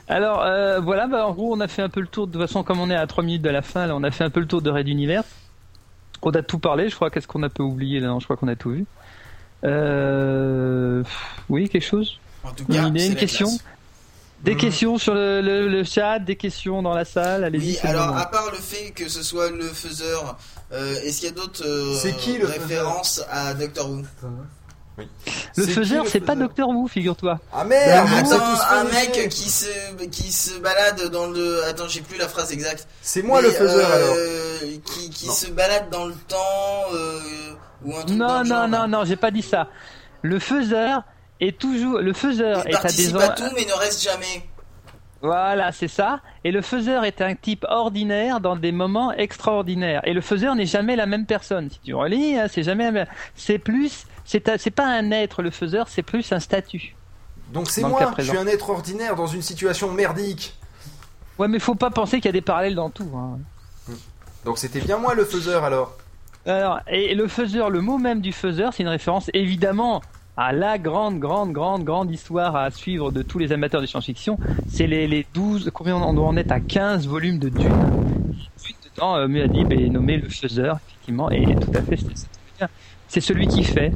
Alors 0.08 0.42
euh, 0.44 0.80
voilà, 0.80 1.08
bah, 1.08 1.26
en 1.28 1.34
gros 1.34 1.54
on 1.56 1.60
a 1.60 1.68
fait 1.68 1.82
un 1.82 1.90
peu 1.90 2.00
le 2.02 2.08
tour. 2.08 2.28
De 2.28 2.34
toute 2.34 2.42
façon, 2.42 2.64
comme 2.64 2.80
on 2.80 2.90
est 2.90 2.96
à 2.96 3.06
3 3.08 3.24
minutes 3.24 3.42
de 3.42 3.50
la 3.50 3.62
fin, 3.62 3.86
là, 3.88 3.96
on 3.96 4.04
a 4.04 4.12
fait 4.12 4.24
un 4.24 4.30
peu 4.30 4.40
le 4.40 4.48
tour 4.48 4.62
de 4.62 4.70
Red 4.70 4.88
Universe. 4.88 5.26
On 6.22 6.32
a 6.32 6.42
tout 6.42 6.60
parlé. 6.60 6.90
Je 6.90 6.96
crois 6.96 7.10
qu'est-ce 7.10 7.28
qu'on 7.28 7.44
a 7.44 7.50
peu 7.50 7.64
oublié 7.64 8.00
là 8.00 8.08
Non, 8.08 8.20
je 8.20 8.26
crois 8.26 8.38
qu'on 8.38 8.48
a 8.48 8.56
tout 8.56 8.72
vu. 8.72 8.86
Euh... 9.64 11.04
Oui, 11.50 11.70
quelque 11.70 11.84
chose. 11.86 12.20
En 12.44 12.52
tout 12.52 12.66
cas, 12.66 12.88
une 12.88 13.16
question. 13.16 13.48
classe. 13.48 13.64
Des 14.44 14.56
questions 14.58 14.98
sur 15.00 15.16
le, 15.16 15.42
le- 15.42 15.68
le 15.70 15.84
chat, 15.84 16.20
des 16.20 16.36
questions 16.36 16.84
dans 16.84 16.94
la 16.94 17.06
salle, 17.06 17.44
allez-y. 17.44 17.72
Oui, 17.72 17.80
alors 17.82 18.16
à 18.16 18.30
part 18.30 18.52
le 18.52 18.58
fait 18.58 18.92
que 18.92 19.10
ce 19.10 19.24
soit 19.24 19.50
le 19.50 19.64
faiseur, 19.64 20.38
euh, 20.72 20.94
est-ce 21.02 21.22
qu'il 21.22 21.30
y 21.30 21.32
a 21.32 21.36
d'autres 21.36 21.66
euh, 21.66 21.96
C'est 21.96 22.16
qui, 22.16 22.38
le 22.38 22.46
références 22.46 23.24
à 23.32 23.56
Doctor 23.56 23.90
Who? 23.90 24.04
Le 25.58 25.66
faiseur, 25.66 26.08
c'est 26.08 26.20
pas 26.22 26.36
Docteur 26.36 26.70
Who, 26.70 26.88
figure-toi. 26.88 27.40
Ah 27.54 27.64
merde 27.64 28.08
s'est 28.26 28.36
Attends, 28.36 28.44
un 28.72 28.84
mec 28.86 29.30
qui 29.30 29.50
se 29.50 29.68
qui 30.12 30.32
se 30.32 30.58
balade 30.60 31.10
dans 31.12 31.28
le 31.28 31.64
attends 31.66 31.88
j'ai 31.88 32.02
plus 32.02 32.18
la 32.18 32.28
phrase 32.28 32.52
exacte. 32.52 32.88
C'est 33.02 33.22
moi 33.22 33.42
Mais, 33.42 33.48
le 33.50 33.54
faiseur, 33.54 33.90
euh, 33.92 34.60
Qui, 34.86 35.10
qui 35.10 35.28
se 35.28 35.52
balade 35.52 35.90
dans 35.92 36.06
le 36.06 36.14
temps 36.14 36.94
euh, 36.94 37.20
ou 37.84 37.96
un 37.96 38.02
truc 38.04 38.18
dans 38.18 38.28
Non, 38.28 38.44
le 38.44 38.50
non, 38.50 38.56
genre. 38.56 38.68
non, 38.68 38.88
non, 38.88 39.06
j'ai 39.06 39.16
pas 39.18 39.32
dit 39.32 39.42
ça. 39.42 39.68
Le 40.22 40.40
faiseur 40.40 41.04
est 41.42 41.58
toujours. 41.60 42.00
Le 42.00 42.14
faiseur 42.14 42.64
Il 42.66 42.72
est 42.72 42.76
à 42.78 42.84
des 42.90 43.16
à 43.16 43.30
tout 43.30 43.44
mais 43.56 43.66
ne 43.66 43.74
reste 43.74 44.04
jamais. 44.04 44.44
Voilà, 45.22 45.72
c'est 45.72 45.88
ça. 45.88 46.20
Et 46.44 46.52
le 46.52 46.62
faiseur 46.62 47.04
est 47.04 47.22
un 47.22 47.34
type 47.36 47.66
ordinaire 47.68 48.40
dans 48.42 48.56
des 48.56 48.72
moments 48.72 49.12
extraordinaires. 49.14 50.02
Et 50.06 50.14
le 50.14 50.22
faiseur 50.22 50.56
n'est 50.56 50.66
jamais 50.68 50.96
la 50.96 51.06
même 51.08 51.26
personne. 51.26 51.70
Si 51.70 51.80
tu 51.80 51.96
relis, 51.96 52.38
hein, 52.38 52.46
c'est 52.50 52.64
jamais 52.64 52.84
la 52.86 52.92
même. 52.92 53.08
C'est 53.36 53.58
plus. 53.58 54.06
C'est 54.26 54.72
pas 54.72 54.88
un 54.88 55.12
être, 55.12 55.42
le 55.42 55.52
faiseur, 55.52 55.88
c'est 55.88 56.02
plus 56.04 56.32
un 56.32 56.40
statut. 56.40 56.96
Donc 57.54 57.70
c'est 57.70 57.82
moi, 57.84 58.12
je 58.18 58.24
suis 58.24 58.38
un 58.38 58.48
être 58.48 58.70
ordinaire 58.72 59.16
dans 59.16 59.28
une 59.28 59.44
situation 59.44 59.92
merdique. 59.92 60.58
Ouais, 61.38 61.48
mais 61.48 61.60
faut 61.60 61.76
pas 61.76 61.92
penser 61.92 62.18
qu'il 62.18 62.26
y 62.26 62.30
a 62.30 62.32
des 62.34 62.42
parallèles 62.42 62.76
dans 62.76 62.90
tout. 62.90 63.10
hein. 63.16 63.38
Donc 64.46 64.58
c'était 64.58 64.80
bien 64.82 64.98
moi 64.98 65.14
le 65.16 65.26
faiseur 65.26 65.64
alors. 65.64 65.96
Alors, 66.46 66.80
et 66.88 67.16
le 67.16 67.28
faiseur, 67.28 67.70
le 67.70 67.82
mot 67.82 67.98
même 67.98 68.22
du 68.22 68.32
faiseur, 68.32 68.74
c'est 68.74 68.84
une 68.84 68.90
référence 68.90 69.30
évidemment 69.34 70.02
à 70.38 70.52
la 70.54 70.78
grande, 70.78 71.20
grande, 71.20 71.52
grande, 71.54 71.84
grande 71.84 72.12
histoire 72.12 72.56
à 72.56 72.70
suivre 72.72 73.12
de 73.12 73.22
tous 73.22 73.40
les 73.40 73.52
amateurs 73.52 73.82
de 73.82 73.86
science-fiction. 73.86 74.38
C'est 74.68 74.86
les, 74.88 75.08
les 75.08 75.26
12, 75.34 75.72
combien 75.74 75.96
on 75.96 76.14
doit 76.14 76.28
en 76.28 76.38
être 76.38 76.52
à 76.52 76.60
15 76.60 77.08
volumes 77.08 77.40
de 77.40 77.50
Dune. 77.50 77.70
Dune, 77.70 78.76
dedans, 78.96 79.16
euh, 79.16 79.28
Muad'Dib 79.28 79.72
est 79.72 79.90
nommé 79.90 80.18
le 80.18 80.30
faiseur, 80.30 80.78
effectivement, 80.88 81.32
et 81.32 81.44
tout 81.56 81.72
à 81.74 81.82
fait, 81.82 81.98
c'est- 81.98 82.68
c'est 83.16 83.22
celui 83.22 83.48
qui 83.48 83.64
fait. 83.64 83.94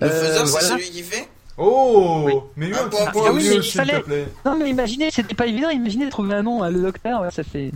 Le 0.00 0.06
Euh, 0.06 0.10
faiseur 0.10 0.46
c'est 0.46 0.50
voilà. 0.52 0.68
celui 0.68 0.90
qui 0.90 1.02
fait. 1.02 1.26
Oh 1.56 2.44
Mais 2.56 2.66
Un 2.72 2.86
point 2.88 3.00
Ah, 3.26 3.32
oui, 3.32 3.42
lui, 3.48 3.54
il 3.56 3.62
s'il 3.62 3.72
te 3.80 3.86
fallait- 3.86 4.00
plaît. 4.02 4.28
Non 4.44 4.56
mais 4.58 4.68
imaginez, 4.68 5.10
c'était 5.10 5.34
pas 5.34 5.46
évident, 5.46 5.70
imaginez 5.70 6.04
de 6.04 6.10
trouver 6.10 6.34
un 6.34 6.42
nom, 6.42 6.62
hein, 6.62 6.70
le 6.70 6.82
docteur, 6.82 7.22
ouais, 7.22 7.30
ça 7.30 7.42
fait... 7.42 7.72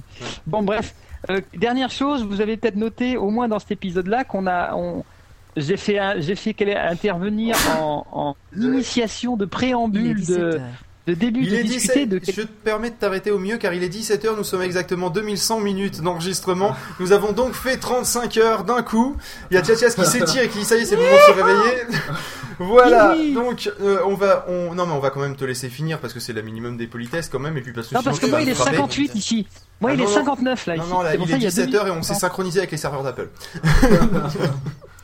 Bon 0.46 0.62
bref, 0.62 0.94
Euh, 1.30 1.40
dernière 1.56 1.90
chose, 1.90 2.24
vous 2.24 2.40
avez 2.40 2.56
peut-être 2.56 2.74
noté, 2.76 3.16
au 3.16 3.30
moins 3.30 3.46
dans 3.48 3.58
cet 3.60 3.70
épisode-là, 3.72 4.24
qu'on 4.24 4.46
a... 4.46 4.74
On... 4.74 5.04
J'ai 5.56 5.76
fait, 5.76 5.98
un- 5.98 6.20
j'ai 6.20 6.34
fait 6.34 6.52
qu'elle 6.52 6.76
intervenir 6.76 7.56
en, 7.80 8.04
en 8.12 8.36
initiation 8.56 9.36
de 9.36 9.44
préambule 9.46 10.24
de, 10.26 10.60
de 11.06 11.14
début 11.14 11.40
Il 11.42 11.50
de 11.50 11.56
est 11.56 11.62
discuter 11.64 12.06
17, 12.06 12.08
de 12.08 12.20
je 12.24 12.42
te 12.42 12.46
permets 12.46 12.90
de 12.90 12.94
t'arrêter 12.94 13.30
au 13.32 13.38
mieux 13.38 13.56
car 13.56 13.72
il 13.74 13.82
est 13.82 13.88
17h, 13.88 14.36
nous 14.36 14.44
sommes 14.44 14.62
exactement 14.62 15.10
2100 15.10 15.60
minutes 15.60 16.00
d'enregistrement. 16.00 16.76
Nous 17.00 17.12
avons 17.12 17.32
donc 17.32 17.54
fait 17.54 17.76
35 17.76 18.36
heures 18.36 18.64
d'un 18.64 18.82
coup. 18.82 19.16
Il 19.50 19.54
y 19.54 19.56
a 19.58 19.62
Tchatias 19.64 19.94
qui 19.94 20.04
s'étire 20.06 20.42
et 20.42 20.48
qui 20.48 20.58
dit 20.58 20.64
ça 20.64 20.76
y 20.76 20.82
est, 20.82 20.84
c'est 20.84 20.96
le 20.96 21.02
moment 21.02 21.14
de 21.16 21.20
se 21.20 21.40
réveiller. 21.40 21.82
voilà, 22.60 23.16
donc 23.34 23.68
euh, 23.80 23.98
on 24.06 24.14
va 24.14 24.44
on 24.48 24.74
non 24.74 24.86
mais 24.86 24.92
on 24.92 25.00
va 25.00 25.10
quand 25.10 25.20
même 25.20 25.34
te 25.34 25.44
laisser 25.44 25.68
finir 25.68 25.98
parce 25.98 26.12
que 26.12 26.20
c'est 26.20 26.32
le 26.32 26.42
minimum 26.42 26.76
des 26.76 26.86
politesses 26.86 27.28
quand 27.28 27.40
même 27.40 27.56
et 27.56 27.62
puis 27.62 27.72
parce 27.72 27.88
que 27.88 27.94
Non 27.96 28.02
parce 28.02 28.20
que 28.20 28.26
moi 28.26 28.40
il 28.40 28.48
est 28.48 28.54
frapper. 28.54 28.76
58 28.76 29.14
ici. 29.16 29.46
Moi 29.80 29.90
Ah, 29.90 29.94
il 29.94 29.98
non, 29.98 30.04
est 30.04 30.08
non. 30.08 30.14
59 30.14 30.66
là 30.66 30.76
Non 30.76 30.82
ici. 30.84 30.92
non 30.92 31.02
là, 31.02 31.14
il 31.16 31.28
ça, 31.28 31.36
est 31.36 31.40
y 31.40 31.46
a 31.46 31.50
17h 31.50 31.74
et 31.74 31.90
on 31.90 31.94
2000. 31.94 32.04
s'est 32.04 32.14
synchronisé 32.14 32.58
avec 32.60 32.70
les 32.70 32.76
serveurs 32.76 33.02
d'Apple. 33.02 33.28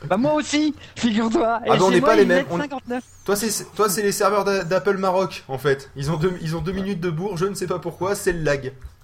Bah 0.07 0.17
moi 0.17 0.33
aussi, 0.33 0.73
figure-toi. 0.95 1.61
Et 1.65 1.69
Ah 1.71 1.75
bah 1.77 1.83
on 1.83 1.91
n'est 1.91 1.99
pas 2.01 2.15
les 2.15 2.25
mêmes. 2.25 2.45
On- 2.49 2.57
59. 2.57 3.03
Toi 3.25 3.35
c'est 3.35 3.73
toi 3.75 3.89
c'est 3.89 4.01
les 4.01 4.11
serveurs 4.11 4.45
d'a- 4.45 4.63
d'Apple 4.63 4.97
Maroc 4.97 5.43
en 5.47 5.57
fait. 5.57 5.91
Ils 5.95 6.09
ont 6.11 6.17
deux 6.17 6.37
ils 6.41 6.55
ont 6.55 6.61
deux 6.61 6.71
minutes 6.71 7.01
de 7.01 7.09
bourre, 7.09 7.37
je 7.37 7.45
ne 7.45 7.53
sais 7.53 7.67
pas 7.67 7.79
pourquoi, 7.79 8.15
c'est 8.15 8.31
le 8.31 8.41
lag. 8.41 8.73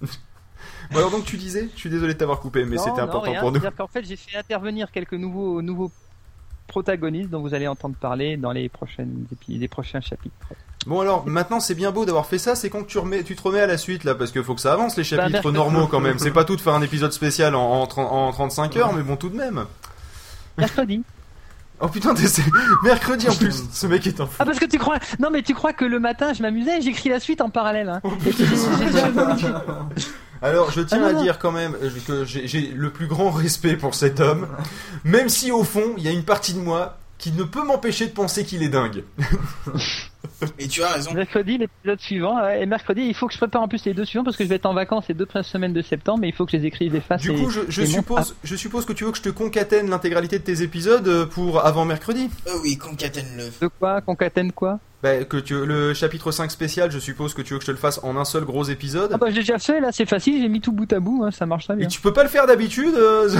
bon 0.90 0.98
alors 0.98 1.10
donc 1.10 1.24
tu 1.24 1.36
disais, 1.36 1.68
je 1.74 1.78
suis 1.78 1.90
désolé 1.90 2.14
de 2.14 2.18
t'avoir 2.18 2.40
coupé 2.40 2.64
mais 2.64 2.78
c'était 2.78 3.00
important 3.00 3.30
rien, 3.30 3.40
pour 3.40 3.52
nous. 3.52 3.60
C'est-à-dire 3.60 3.76
qu'en 3.76 3.88
fait, 3.88 4.04
j'ai 4.04 4.16
fait 4.16 4.38
intervenir 4.38 4.90
quelques 4.90 5.12
nouveaux, 5.14 5.60
nouveaux 5.60 5.90
protagonistes 6.66 7.30
dont 7.30 7.40
vous 7.40 7.54
allez 7.54 7.68
entendre 7.68 7.94
parler 7.94 8.36
dans 8.36 8.52
les, 8.52 8.68
prochaines 8.68 9.26
les 9.48 9.68
prochains 9.68 10.00
chapitres. 10.00 10.34
Bon 10.86 11.00
alors 11.00 11.26
maintenant 11.26 11.60
c'est 11.60 11.74
bien 11.74 11.90
beau 11.90 12.04
d'avoir 12.04 12.26
fait 12.26 12.38
ça, 12.38 12.54
c'est 12.54 12.70
quand 12.70 12.82
que 12.82 12.88
tu 12.88 12.98
remets, 12.98 13.22
tu 13.22 13.36
te 13.36 13.42
remets 13.42 13.60
à 13.60 13.66
la 13.66 13.76
suite 13.78 14.04
là 14.04 14.14
parce 14.14 14.30
qu'il 14.32 14.42
faut 14.44 14.54
que 14.54 14.60
ça 14.60 14.72
avance 14.72 14.96
les 14.96 15.04
chapitres 15.04 15.30
mercredi. 15.30 15.56
normaux 15.56 15.86
quand 15.88 16.00
même. 16.00 16.18
C'est 16.18 16.30
pas 16.32 16.44
tout 16.44 16.56
de 16.56 16.60
faire 16.60 16.74
un 16.74 16.82
épisode 16.82 17.12
spécial 17.12 17.54
en, 17.54 17.82
en, 17.82 17.86
30 17.86 18.08
en 18.10 18.32
35 18.32 18.76
heures, 18.76 18.92
mais 18.94 19.02
bon 19.02 19.16
tout 19.16 19.28
de 19.28 19.36
même. 19.36 19.66
Mercredi. 20.58 21.02
Oh 21.78 21.88
putain, 21.88 22.16
c'est 22.16 22.42
mercredi 22.84 23.28
en 23.28 23.34
plus. 23.34 23.64
Ce 23.70 23.86
mec 23.86 24.06
est 24.06 24.18
un 24.18 24.24
fou. 24.24 24.32
Ah 24.38 24.46
parce 24.46 24.58
que 24.58 24.64
tu 24.64 24.78
crois 24.78 24.98
Non 25.18 25.28
mais 25.30 25.42
tu 25.42 25.52
crois 25.52 25.74
que 25.74 25.84
le 25.84 26.00
matin 26.00 26.32
je 26.32 26.40
m'amusais, 26.40 26.80
j'écris 26.80 27.10
la 27.10 27.20
suite 27.20 27.42
en 27.42 27.50
parallèle. 27.50 27.90
Hein. 27.90 28.00
Déjà- 28.24 29.62
Alors 30.40 30.70
je 30.70 30.80
tiens 30.80 31.00
Ah, 31.04 31.08
à 31.08 31.12
non, 31.12 31.22
dire 31.22 31.38
quand 31.38 31.52
même 31.52 31.76
euh, 31.82 31.90
que 32.06 32.24
j'ai 32.24 32.72
le 32.74 32.90
plus 32.90 33.06
grand 33.06 33.30
respect 33.30 33.76
pour 33.76 33.94
cet 33.94 34.20
homme, 34.20 34.46
même 35.04 35.28
si 35.28 35.50
au 35.52 35.64
fond 35.64 35.92
il 35.98 36.02
y 36.04 36.08
a 36.08 36.12
une 36.12 36.24
partie 36.24 36.54
de 36.54 36.60
moi 36.60 36.96
qui 37.18 37.32
ne 37.32 37.44
peut 37.44 37.64
m'empêcher 37.64 38.06
de 38.06 38.12
penser 38.12 38.44
qu'il 38.44 38.62
est 38.62 38.68
dingue. 38.68 39.04
Et 40.58 40.68
tu 40.68 40.82
as 40.82 40.88
raison. 40.88 41.12
Mercredi, 41.14 41.56
l'épisode 41.56 42.00
suivant. 42.00 42.42
ouais, 42.42 42.62
Et 42.62 42.66
mercredi, 42.66 43.02
il 43.02 43.14
faut 43.14 43.26
que 43.26 43.32
je 43.32 43.38
prépare 43.38 43.62
en 43.62 43.68
plus 43.68 43.84
les 43.86 43.94
deux 43.94 44.04
suivants 44.04 44.24
parce 44.24 44.36
que 44.36 44.44
je 44.44 44.48
vais 44.48 44.56
être 44.56 44.66
en 44.66 44.74
vacances 44.74 45.04
les 45.08 45.14
deux 45.14 45.24
premières 45.24 45.46
semaines 45.46 45.72
de 45.72 45.80
septembre, 45.82 46.18
mais 46.20 46.28
il 46.28 46.34
faut 46.34 46.44
que 46.44 46.52
je 46.52 46.56
les 46.58 46.66
écrive, 46.66 46.92
les 46.92 47.00
fasse. 47.00 47.22
Du 47.22 47.30
et- 47.32 47.36
coup, 47.42 47.48
je, 47.48 47.60
je 47.68 47.80
et 47.82 47.84
monte. 47.86 47.94
suppose, 47.94 48.34
je 48.44 48.56
suppose 48.56 48.84
que 48.84 48.92
tu 48.92 49.04
veux 49.04 49.12
que 49.12 49.18
je 49.18 49.22
te 49.22 49.28
concatène 49.30 49.88
l'intégralité 49.88 50.38
de 50.38 50.44
tes 50.44 50.62
épisodes 50.62 51.06
euh, 51.08 51.26
pour 51.26 51.64
avant 51.64 51.84
mercredi. 51.84 52.28
Euh, 52.48 52.50
oui, 52.62 52.76
concatène-le. 52.76 53.44
De 53.62 53.68
quoi? 53.68 54.00
Concatène 54.02 54.52
quoi? 54.52 54.78
Bah, 55.02 55.24
que 55.24 55.36
tu, 55.36 55.54
le 55.64 55.94
chapitre 55.94 56.32
5 56.32 56.50
spécial, 56.50 56.90
je 56.90 56.98
suppose 56.98 57.32
que 57.32 57.40
tu 57.42 57.52
veux 57.54 57.58
que 57.58 57.64
je 57.64 57.68
te 57.68 57.72
le 57.72 57.78
fasse 57.78 58.00
en 58.02 58.16
un 58.16 58.24
seul 58.24 58.44
gros 58.44 58.64
épisode. 58.64 59.12
Ah 59.14 59.18
bah 59.18 59.26
je 59.30 59.34
l'ai 59.36 59.40
déjà 59.40 59.58
fait 59.58 59.80
là, 59.80 59.90
c'est 59.92 60.06
facile, 60.06 60.42
j'ai 60.42 60.48
mis 60.48 60.60
tout 60.60 60.72
bout 60.72 60.90
à 60.92 61.00
bout, 61.00 61.22
hein, 61.24 61.30
ça 61.30 61.46
marche 61.46 61.64
très 61.66 61.76
bien. 61.76 61.86
Et 61.86 61.88
tu 61.88 62.00
peux 62.00 62.12
pas 62.12 62.24
le 62.24 62.28
faire 62.30 62.46
d'habitude 62.46 62.94
euh, 62.96 63.28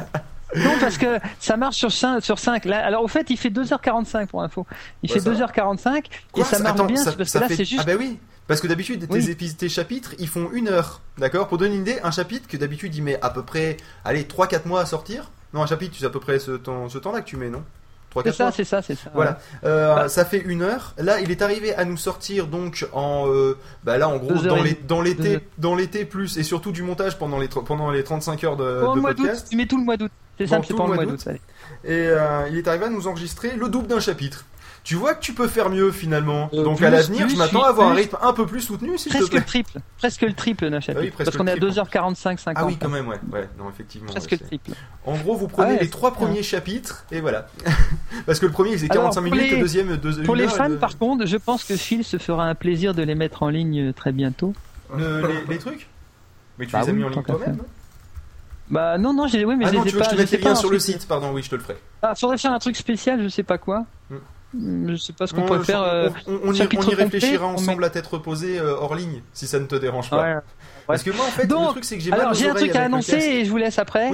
Non, 0.56 0.72
parce 0.80 0.96
que 0.98 1.18
ça 1.40 1.56
marche 1.56 1.76
sur 1.76 1.92
5. 1.92 2.22
Sur 2.22 2.38
5. 2.38 2.64
Là, 2.64 2.84
alors, 2.84 3.02
au 3.04 3.08
fait, 3.08 3.28
il 3.30 3.36
fait 3.36 3.50
2h45 3.50 4.26
pour 4.26 4.42
info. 4.42 4.66
Il 5.02 5.10
Ouais, 5.10 5.14
fait 5.14 5.20
ça 5.20 5.30
va. 5.30 5.36
2h45 5.36 6.04
Quoi, 6.32 6.42
et 6.42 6.46
ça 6.46 6.58
marche 6.60 6.74
attends, 6.74 6.86
bien 6.86 6.96
ça- 7.02 7.12
parce 7.12 7.30
ça 7.30 7.38
que 7.38 7.42
là, 7.44 7.48
fait- 7.48 7.56
c'est 7.56 7.64
juste. 7.64 7.82
Ah 7.82 7.86
bah 7.86 7.96
oui, 7.98 8.18
parce 8.46 8.60
que 8.60 8.66
d'habitude, 8.66 9.06
tes, 9.08 9.30
épis- 9.30 9.54
tes 9.56 9.68
chapitres, 9.68 10.14
ils 10.18 10.28
font 10.28 10.48
une 10.52 10.68
heure. 10.68 11.02
D'accord? 11.18 11.48
Pour 11.48 11.58
donner 11.58 11.74
une 11.74 11.82
idée, 11.82 11.98
un 12.02 12.10
chapitre 12.10 12.48
que 12.48 12.56
d'habitude, 12.56 12.94
il 12.94 13.02
met 13.02 13.18
à 13.20 13.28
peu 13.30 13.42
près, 13.42 13.76
allez, 14.04 14.24
3-4 14.24 14.66
mois 14.66 14.80
à 14.80 14.86
sortir. 14.86 15.30
Non, 15.52 15.62
un 15.62 15.66
chapitre, 15.66 15.96
sais 15.98 16.06
à 16.06 16.10
peu 16.10 16.20
près 16.20 16.38
ce 16.38 16.52
temps- 16.52 16.88
ce 16.88 16.98
temps-là 16.98 17.20
que 17.20 17.26
tu 17.28 17.36
mets, 17.36 17.50
non? 17.50 17.62
3-4 18.10 18.32
C'est 18.32 18.36
ça, 18.38 18.50
c'est 18.52 18.64
ça, 18.64 18.80
c'est 18.80 18.94
ça. 18.94 19.10
Voilà, 19.12 19.38
Euh, 19.64 20.08
ça 20.08 20.24
fait 20.24 20.38
une 20.40 20.62
heure. 20.62 20.94
Là, 20.96 21.20
il 21.20 21.30
est 21.30 21.42
arrivé 21.42 21.74
à 21.74 21.84
nous 21.84 21.98
sortir 21.98 22.46
donc 22.46 22.88
en, 22.94 23.26
euh, 23.28 23.58
bah 23.84 23.98
là 23.98 24.08
en 24.08 24.16
gros 24.16 24.32
dans 24.32 24.56
les- 24.56 24.78
l'été, 25.04 25.40
dans 25.58 25.74
l'été 25.74 26.06
plus 26.06 26.38
et 26.38 26.42
surtout 26.42 26.72
du 26.72 26.82
montage 26.82 27.18
pendant 27.18 27.38
les 27.38 27.48
pendant 27.48 27.90
les 27.90 28.02
35 28.02 28.44
heures 28.44 28.56
de, 28.56 28.80
Pour 28.80 28.92
de 28.92 28.96
le 28.96 29.02
mois 29.02 29.12
d'août, 29.12 29.26
podcast. 29.26 29.48
tu 29.50 29.56
mets 29.58 29.66
tout 29.66 29.76
le 29.76 29.84
mois 29.84 29.98
d'août. 29.98 30.10
C'est 30.38 30.46
simple, 30.46 30.66
c'est 30.66 30.72
le 30.72 30.78
mois 30.78 31.04
d'août. 31.04 31.24
Et 31.84 31.90
euh, 31.90 32.48
il 32.50 32.56
est 32.58 32.68
arrivé 32.68 32.86
à 32.86 32.88
nous 32.90 33.06
enregistrer 33.08 33.56
le 33.56 33.68
double 33.68 33.88
d'un 33.88 34.00
chapitre. 34.00 34.44
Tu 34.84 34.94
vois 34.94 35.12
que 35.14 35.20
tu 35.20 35.34
peux 35.34 35.48
faire 35.48 35.68
mieux 35.68 35.90
finalement. 35.92 36.48
Euh, 36.54 36.62
Donc 36.64 36.78
plus, 36.78 36.86
à 36.86 36.90
l'avenir, 36.90 37.28
je 37.28 37.36
m'attends 37.36 37.62
à 37.62 37.68
avoir 37.68 37.88
un 37.90 37.94
rythme 37.94 38.16
un 38.22 38.32
peu 38.32 38.46
plus 38.46 38.62
soutenu, 38.62 38.96
te 38.96 39.08
Presque 39.10 39.28
plaît. 39.28 39.38
le 39.40 39.44
triple. 39.44 39.72
Presque 39.98 40.22
le 40.22 40.32
triple 40.32 40.70
d'un 40.70 40.80
chapitre. 40.80 41.00
Ah 41.02 41.04
oui, 41.18 41.24
parce 41.24 41.36
qu'on 41.36 41.46
est 41.46 41.50
à 41.50 41.56
triple. 41.56 41.72
2h45, 41.72 42.38
50. 42.38 42.54
Ah 42.56 42.64
oui, 42.64 42.78
quand 42.80 42.88
même, 42.88 43.06
ouais. 43.06 43.20
ouais 43.32 43.48
non, 43.58 43.68
effectivement. 43.68 44.06
Presque 44.10 44.30
ouais, 44.30 44.38
le 44.40 44.46
c'est- 44.50 44.58
triple. 44.58 44.70
En 45.04 45.16
gros, 45.18 45.34
vous 45.36 45.48
prenez 45.48 45.70
Ah 45.70 45.74
ouais, 45.74 45.80
les 45.80 45.90
trois 45.90 46.10
c'est 46.10 46.16
premiers 46.24 46.42
chapitres 46.42 47.04
et 47.12 47.20
voilà. 47.20 47.48
Parce 48.26 48.38
que 48.38 48.46
le 48.46 48.52
premier, 48.52 48.70
il 48.70 48.78
faisait 48.78 48.90
Alors, 48.92 49.04
45 49.10 49.20
pour 49.20 49.30
minutes, 49.32 49.50
les- 49.50 49.56
le 49.56 49.62
deuxième, 49.62 49.96
deux, 49.98 50.22
Pour 50.22 50.36
les 50.36 50.48
fans, 50.48 50.68
le- 50.68 50.78
par 50.78 50.96
contre, 50.96 51.26
je 51.26 51.36
pense 51.36 51.64
que 51.64 51.76
Phil 51.76 52.02
se 52.02 52.16
fera 52.16 52.44
un 52.46 52.54
plaisir 52.54 52.94
de 52.94 53.02
les 53.02 53.14
mettre 53.16 53.42
en 53.42 53.50
ligne 53.50 53.92
très 53.92 54.12
bientôt. 54.12 54.54
le- 54.96 55.20
les, 55.26 55.44
les 55.54 55.58
trucs? 55.58 55.86
Mais 56.58 56.64
tu 56.66 56.72
Bah 56.72 56.80
les 56.82 56.88
as 56.88 56.92
oui, 56.92 56.98
mis 56.98 57.04
en 57.04 57.08
ligne 57.10 57.22
toi-même. 57.24 57.58
Bah 58.70 58.98
non, 58.98 59.12
non, 59.14 59.26
j'ai, 59.26 59.44
oui, 59.44 59.56
mais 59.56 59.64
Ah 59.66 59.70
je 59.70 59.76
non, 59.76 59.82
les 59.84 59.88
ai 59.88 59.92
tu 59.92 59.96
veux 59.96 60.00
que 60.02 60.04
pas. 60.04 60.10
je 60.10 60.16
te 60.16 60.20
mette 60.20 60.30
les 60.30 60.38
liens 60.38 60.54
sur 60.54 60.70
le 60.70 60.78
site 60.78 61.06
Pardon, 61.08 61.30
oui, 61.32 61.42
je 61.42 61.50
te 61.50 61.54
le 61.54 61.62
ferai. 61.62 61.76
Ah, 62.02 62.14
faudrait 62.14 62.38
faire 62.38 62.52
un 62.52 62.58
truc 62.58 62.76
spécial, 62.76 63.22
je 63.22 63.28
sais 63.28 63.42
pas 63.42 63.58
quoi. 63.58 63.84
Hmm. 64.10 64.88
Je 64.90 64.96
sais 64.96 65.12
pas 65.12 65.26
ce 65.26 65.34
qu'on 65.34 65.42
On- 65.42 65.46
pourrait 65.46 65.64
faire. 65.64 65.80
on, 65.80 65.84
euh, 65.84 66.08
on- 66.26 66.40
on 66.44 66.52
y, 66.52 66.56
chapitre 66.56 66.82
on 66.82 66.86
y 66.86 66.90
complet, 66.90 67.04
réfléchira 67.04 67.46
met- 67.46 67.52
ensemble 67.52 67.84
à 67.84 67.90
tête 67.90 68.06
reposée 68.06 68.58
euh, 68.58 68.74
hors 68.78 68.94
ligne, 68.94 69.20
si 69.34 69.46
ça 69.46 69.58
ne 69.58 69.66
te 69.66 69.74
dérange 69.76 70.08
pas. 70.08 70.22
Ouais. 70.22 70.36
Parce 70.86 71.02
que 71.02 71.10
moi, 71.10 71.26
en 71.26 71.30
fait, 71.30 71.42
le 71.42 71.48
Donc, 71.48 71.70
truc, 71.72 71.84
c'est 71.84 71.96
que 71.98 72.02
j'ai 72.02 72.10
mal 72.10 72.20
alors 72.20 72.32
aux 72.32 72.34
j'ai 72.34 72.48
un 72.48 72.54
truc 72.54 72.74
à 72.74 72.78
le 72.80 72.84
annoncer 72.86 73.16
et 73.16 73.44
je 73.44 73.50
vous 73.50 73.58
laisse 73.58 73.78
après. 73.78 74.10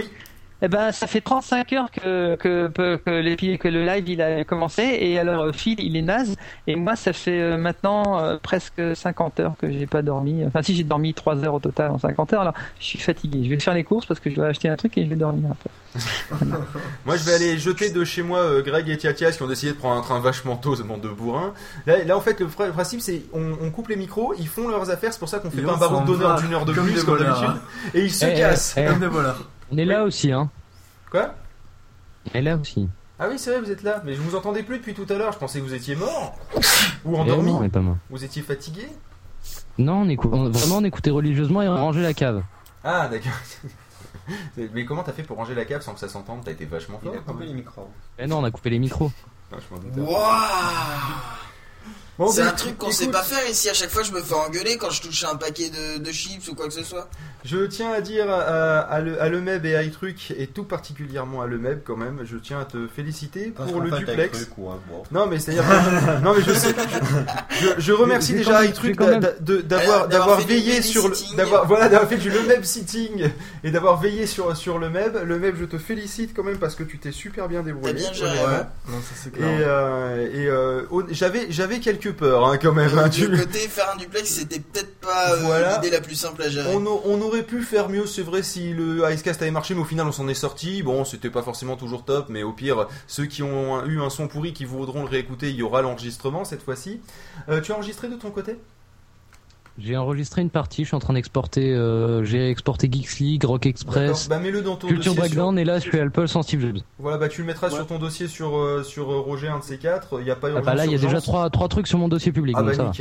Eh 0.63 0.69
ben, 0.69 0.93
ça 0.93 1.07
fait 1.07 1.21
35 1.21 1.73
heures 1.75 1.91
que 1.91 2.37
que, 2.37 2.69
que, 2.69 2.97
que, 2.97 3.11
l'épi- 3.11 3.59
que 3.59 3.69
le 3.69 3.85
live 3.85 4.09
il 4.09 4.23
a 4.23 4.45
commencé 4.45 4.83
et 4.83 5.19
alors 5.19 5.43
euh, 5.43 5.53
Phil 5.53 5.79
il 5.81 5.95
est 5.97 6.01
naze 6.03 6.37
et 6.67 6.75
moi 6.77 6.97
ça 6.97 7.13
fait 7.13 7.39
euh, 7.39 7.57
maintenant 7.59 8.19
euh, 8.21 8.39
presque 8.43 8.81
50 8.95 9.41
heures 9.41 9.55
que 9.61 9.71
j'ai 9.71 9.87
pas 9.87 10.01
dormi. 10.01 10.43
Enfin 10.47 10.63
si 10.63 10.75
j'ai 10.75 10.85
dormi 10.85 11.13
3 11.13 11.45
heures 11.45 11.55
au 11.55 11.59
total 11.61 11.91
en 11.91 11.99
50 11.99 12.33
heures 12.33 12.41
alors 12.43 12.55
je 12.81 12.85
suis 12.85 12.99
fatigué. 12.99 13.41
Je 13.45 13.51
vais 13.51 13.61
faire 13.61 13.75
les 13.75 13.85
courses 13.85 14.07
parce 14.07 14.21
que 14.21 14.31
je 14.31 14.37
dois 14.37 14.47
acheter 14.47 14.69
un 14.69 14.77
truc 14.77 14.97
et 14.97 15.05
je 15.05 15.11
vais 15.11 15.17
dormir 15.17 15.51
un 15.51 15.57
peu. 15.57 15.69
Moi, 17.07 17.17
je 17.17 17.25
vais 17.25 17.35
aller 17.35 17.59
jeter 17.59 17.91
de 17.91 18.05
chez 18.05 18.23
moi 18.23 18.39
euh, 18.41 18.63
Greg 18.63 18.89
et 18.89 18.97
Tiatias 18.97 19.33
qui 19.33 19.43
ont 19.43 19.47
décidé 19.47 19.73
de 19.73 19.77
prendre 19.79 19.97
un 19.97 20.01
train 20.03 20.19
vachement 20.19 20.57
tôt, 20.57 20.75
ce 20.75 20.83
bande 20.83 21.01
de 21.03 21.09
bourrins. 21.09 21.53
Là, 21.87 22.03
là, 22.03 22.17
en 22.17 22.21
fait, 22.21 22.41
le, 22.41 22.47
pr- 22.47 22.67
le 22.67 22.73
principe, 22.73 23.01
c'est 23.01 23.23
on, 23.33 23.53
on 23.63 23.71
coupe 23.71 23.89
les 23.89 23.97
micros, 23.97 24.35
ils 24.39 24.49
font 24.49 24.67
leurs 24.69 24.91
affaires, 24.91 25.13
c'est 25.13 25.19
pour 25.21 25.29
ça 25.29 25.39
qu'on 25.39 25.51
fait 25.51 25.63
pas 25.63 25.75
un 25.75 25.79
s'en 25.79 26.05
d'honneur 26.05 26.41
d'une 26.41 26.53
heure 26.55 26.65
de 26.65 26.73
comme 26.73 26.87
plus, 26.87 27.05
comme 27.05 27.19
d'habitude, 27.19 27.45
hein. 27.49 27.59
et 27.95 28.01
ils 28.05 28.13
se 28.13 28.25
Eh, 28.27 28.35
cassent. 28.35 28.75
eh, 28.77 28.83
eh. 28.83 28.87
Comme 28.87 28.99
des 29.01 29.07
voleurs. 29.07 29.37
On 29.73 29.77
est 29.79 29.85
là 29.85 30.05
aussi, 30.05 30.31
hein. 30.33 30.51
Quoi? 31.11 31.35
On 32.33 32.39
est 32.39 32.43
là 32.43 32.57
aussi. 32.57 32.89
Ah 33.19 33.27
oui, 33.29 33.39
c'est 33.39 33.51
vrai, 33.51 33.61
vous 33.61 33.71
êtes 33.71 33.83
là. 33.83 34.03
Mais 34.05 34.15
je 34.15 34.21
vous 34.21 34.35
entendais 34.35 34.63
plus 34.63 34.79
depuis 34.79 34.95
tout 34.95 35.07
à 35.09 35.15
l'heure. 35.15 35.33
Je 35.33 35.39
pensais 35.39 35.61
que 35.61 35.65
vous 35.65 35.75
étiez 35.75 35.95
mort. 35.97 36.37
Ou 37.05 37.15
Eh 37.15 37.19
endormi. 37.19 37.53
non, 37.53 37.59
on 37.59 37.65
est 37.65 37.69
pas 37.69 37.81
mort. 37.81 37.97
Vous 38.11 38.25
étiez 38.25 38.43
fatigué? 38.43 38.89
Non, 39.79 40.03
on 40.03 40.09
écoute, 40.09 40.31
on- 40.33 40.51
vraiment 40.51 40.77
on 40.79 40.85
écoutait 40.85 41.11
religieusement 41.11 41.63
et 41.63 41.69
on 41.69 41.77
rangeait 41.77 42.03
la 42.03 42.15
cave. 42.15 42.43
Ah, 42.83 43.09
d'accord. 43.09 43.33
Mais 44.73 44.85
comment 44.85 45.03
t'as 45.03 45.13
fait 45.13 45.23
pour 45.23 45.37
ranger 45.37 45.55
la 45.55 45.65
cave 45.65 45.83
sans 45.83 45.93
que 45.95 46.01
ça 46.01 46.09
s'entende? 46.09 46.41
T'as 46.45 46.53
été 46.53 46.65
vachement 46.65 46.99
fort. 46.99 47.13
Il 47.15 47.19
a 47.19 47.21
coupé 47.23 47.45
les 47.47 47.53
micros. 47.55 47.89
Eh 48.19 48.27
non, 48.27 48.39
on 48.39 48.45
a 48.45 48.51
coupé 48.51 48.71
les 48.71 48.79
micros. 48.79 49.11
C'est 52.31 52.43
un 52.43 52.53
truc 52.53 52.79
qu'on 52.79 52.91
sait 52.93 53.09
pas 53.09 53.23
faire 53.23 53.49
ici. 53.49 53.69
À 53.69 53.75
chaque 53.75 53.91
fois, 53.91 54.03
je 54.03 54.13
me 54.13 54.21
fais 54.21 54.35
engueuler 54.35 54.77
quand 54.77 54.91
je 54.91 55.03
touche 55.03 55.25
un 55.25 55.37
paquet 55.37 55.69
de, 55.71 55.99
de 55.99 56.13
chips 56.13 56.49
ou 56.49 56.55
quoi 56.55 56.69
que 56.69 56.75
ce 56.75 56.85
soit. 56.85 57.09
Je 57.45 57.59
tiens 57.67 57.93
à 57.93 58.01
dire 58.01 58.31
à, 58.31 58.79
à, 58.81 59.01
le, 59.01 59.21
à 59.21 59.29
Lemeb 59.29 59.67
et 59.67 59.75
à 59.77 59.83
iTruc, 59.83 60.33
et 60.39 60.47
tout 60.47 60.65
particulièrement 60.65 61.43
à 61.43 61.47
Lemeb 61.47 61.81
quand 61.85 61.97
même, 61.97 62.21
je 62.25 62.37
tiens 62.39 62.61
à 62.61 62.65
te 62.65 62.87
féliciter 62.87 63.53
Parce 63.55 63.71
pour 63.71 63.81
le 63.83 63.91
duplex. 63.91 64.41
iTruc, 64.41 64.57
ouais, 64.59 64.75
bon. 64.89 65.03
Non 65.11 65.27
mais 65.27 65.39
c'est-à-dire 65.39 65.65
non 66.23 66.33
mais 66.35 66.43
je 66.43 66.53
sais 66.55 66.75
je, 67.51 67.67
je- 67.67 67.75
je 67.81 67.93
remercie 67.93 68.33
déjà 68.33 68.65
iTruc 68.65 68.97
d'avoir 68.97 70.39
Euh, 70.41 70.45
veillé 70.47 70.81
sur 70.83 71.11
d'avoir 71.37 71.67
voilà 71.67 71.89
d'avoir 71.89 72.09
fait 72.09 72.17
du 72.17 72.31
Lemeb 72.31 72.63
sitting 72.65 73.29
et 73.63 73.71
d'avoir 73.71 74.01
veillé 74.01 74.27
sur 74.27 74.57
sur 74.57 74.79
le 74.79 74.89
Meb. 74.89 75.17
Le 75.25 75.39
Meb, 75.39 75.57
je 75.59 75.65
te 75.65 75.79
félicite 75.79 76.33
quand 76.35 76.45
même 76.45 76.59
parce 76.59 76.75
que 76.75 76.83
tu 76.83 76.99
t'es 76.99 77.13
super 77.13 77.49
bien 77.49 77.63
débrouillé. 77.63 77.95
Bien 77.95 78.11
ouais. 78.11 78.63
Non, 78.89 79.01
ça 79.03 79.15
c'est 79.23 79.37
Et, 79.37 79.43
euh, 79.43 80.29
et 80.33 80.47
euh, 80.47 80.83
j'avais 81.11 81.79
quelques 81.81 82.04
peurs 82.13 82.47
hein, 82.47 82.59
quand 82.61 82.73
même. 82.73 82.97
hein, 82.99 83.09
Du 83.09 83.29
côté 83.31 83.59
faire 83.61 83.91
un 83.95 83.97
duplex, 83.97 84.29
c'était 84.29 84.61
peut-être 84.61 84.95
pas 85.01 85.33
euh, 85.33 85.37
Voilà. 85.43 85.77
l'idée 85.77 85.91
la 85.91 86.01
plus 86.01 86.15
simple 86.15 86.43
à 86.43 86.49
gérer. 86.49 86.75
On 86.75 87.21
aurait 87.23 87.43
pu 87.43 87.63
faire 87.63 87.89
mieux, 87.89 88.07
c'est 88.07 88.23
vrai, 88.23 88.43
si 88.43 88.73
le 88.73 89.09
Icecast 89.11 89.41
avait 89.43 89.51
marché, 89.51 89.75
mais 89.75 89.81
au 89.81 89.85
final 89.85 90.07
on 90.07 90.13
s'en 90.13 90.29
est 90.29 90.35
sorti. 90.35 90.83
Bon, 90.83 91.05
c'était 91.05 91.31
pas 91.31 91.43
forcément 91.43 91.77
toujours 91.77 92.05
top, 92.05 92.27
mais 92.29 92.43
au 92.43 92.53
pire, 92.53 92.87
ceux 93.07 93.27
qui 93.27 93.43
ont 93.43 93.85
eu 93.87 94.01
un 94.01 94.11
son 94.11 94.29
pourri 94.29 94.53
qui 94.53 94.65
voudront 94.65 95.03
le 95.03 95.09
réécouter, 95.09 95.51
il 95.51 95.57
y 95.57 95.63
aura 95.63 95.83
l'enregistrement 95.83 96.45
cette 96.45 96.63
fois-ci. 96.63 97.01
Euh, 97.49 97.61
tu 97.61 97.73
as 97.73 97.77
enregistré 97.77 98.09
de 98.09 98.17
ton 98.17 98.31
côté? 98.31 98.57
J'ai 99.77 99.97
enregistré 99.97 100.41
une 100.41 100.51
partie, 100.51 100.83
je 100.83 100.89
suis 100.89 100.95
en 100.97 101.01
train 101.01 101.15
d'exporter, 101.15 101.73
euh, 101.75 102.23
j'ai 102.23 102.49
exporté 102.49 102.89
Geeks 102.91 103.19
League, 103.19 103.45
Rock. 103.45 103.67
Express, 103.67 104.29
Bah 104.29 104.39
mets-le 104.39 104.63
dans 104.63 104.77
ton 104.77 104.87
Culture. 104.87 105.15
Breakdown 105.15 105.59
et 105.59 105.65
là 105.65 105.79
je 105.81 105.89
suis 105.89 105.99
Apple 105.99 106.29
sans 106.29 106.43
Steve 106.43 106.61
Jobs. 106.61 106.79
Voilà, 107.01 107.19
bah 107.19 107.29
tu 107.29 107.41
le 107.41 107.47
mettras 107.49 107.71
sur 107.71 107.85
ton 107.87 107.99
dossier 107.99 108.29
sur, 108.29 108.57
euh, 108.57 108.85
sur 108.85 109.11
euh, 109.11 109.19
Roger, 109.19 109.49
un 109.49 109.59
de 109.59 109.65
ces 109.65 109.79
quatre. 109.79 110.21
Il 110.21 110.25
n'y 110.25 110.31
a 110.31 110.37
pas 110.37 110.49
Ah 110.55 110.61
bah 110.61 110.75
là 110.75 110.87
il 110.87 110.93
y 110.93 110.95
a 110.95 110.99
déjà 110.99 111.21
trois, 111.21 111.51
trois 111.51 111.69
trucs 111.69 111.89
sur 111.89 111.99
mon 111.99 112.09
dossier 112.09 112.31
public, 112.31 112.55
Ah 112.57 112.61
donc 112.63 112.71
bah 112.71 112.75
ça 112.77 112.85
va. 112.85 112.93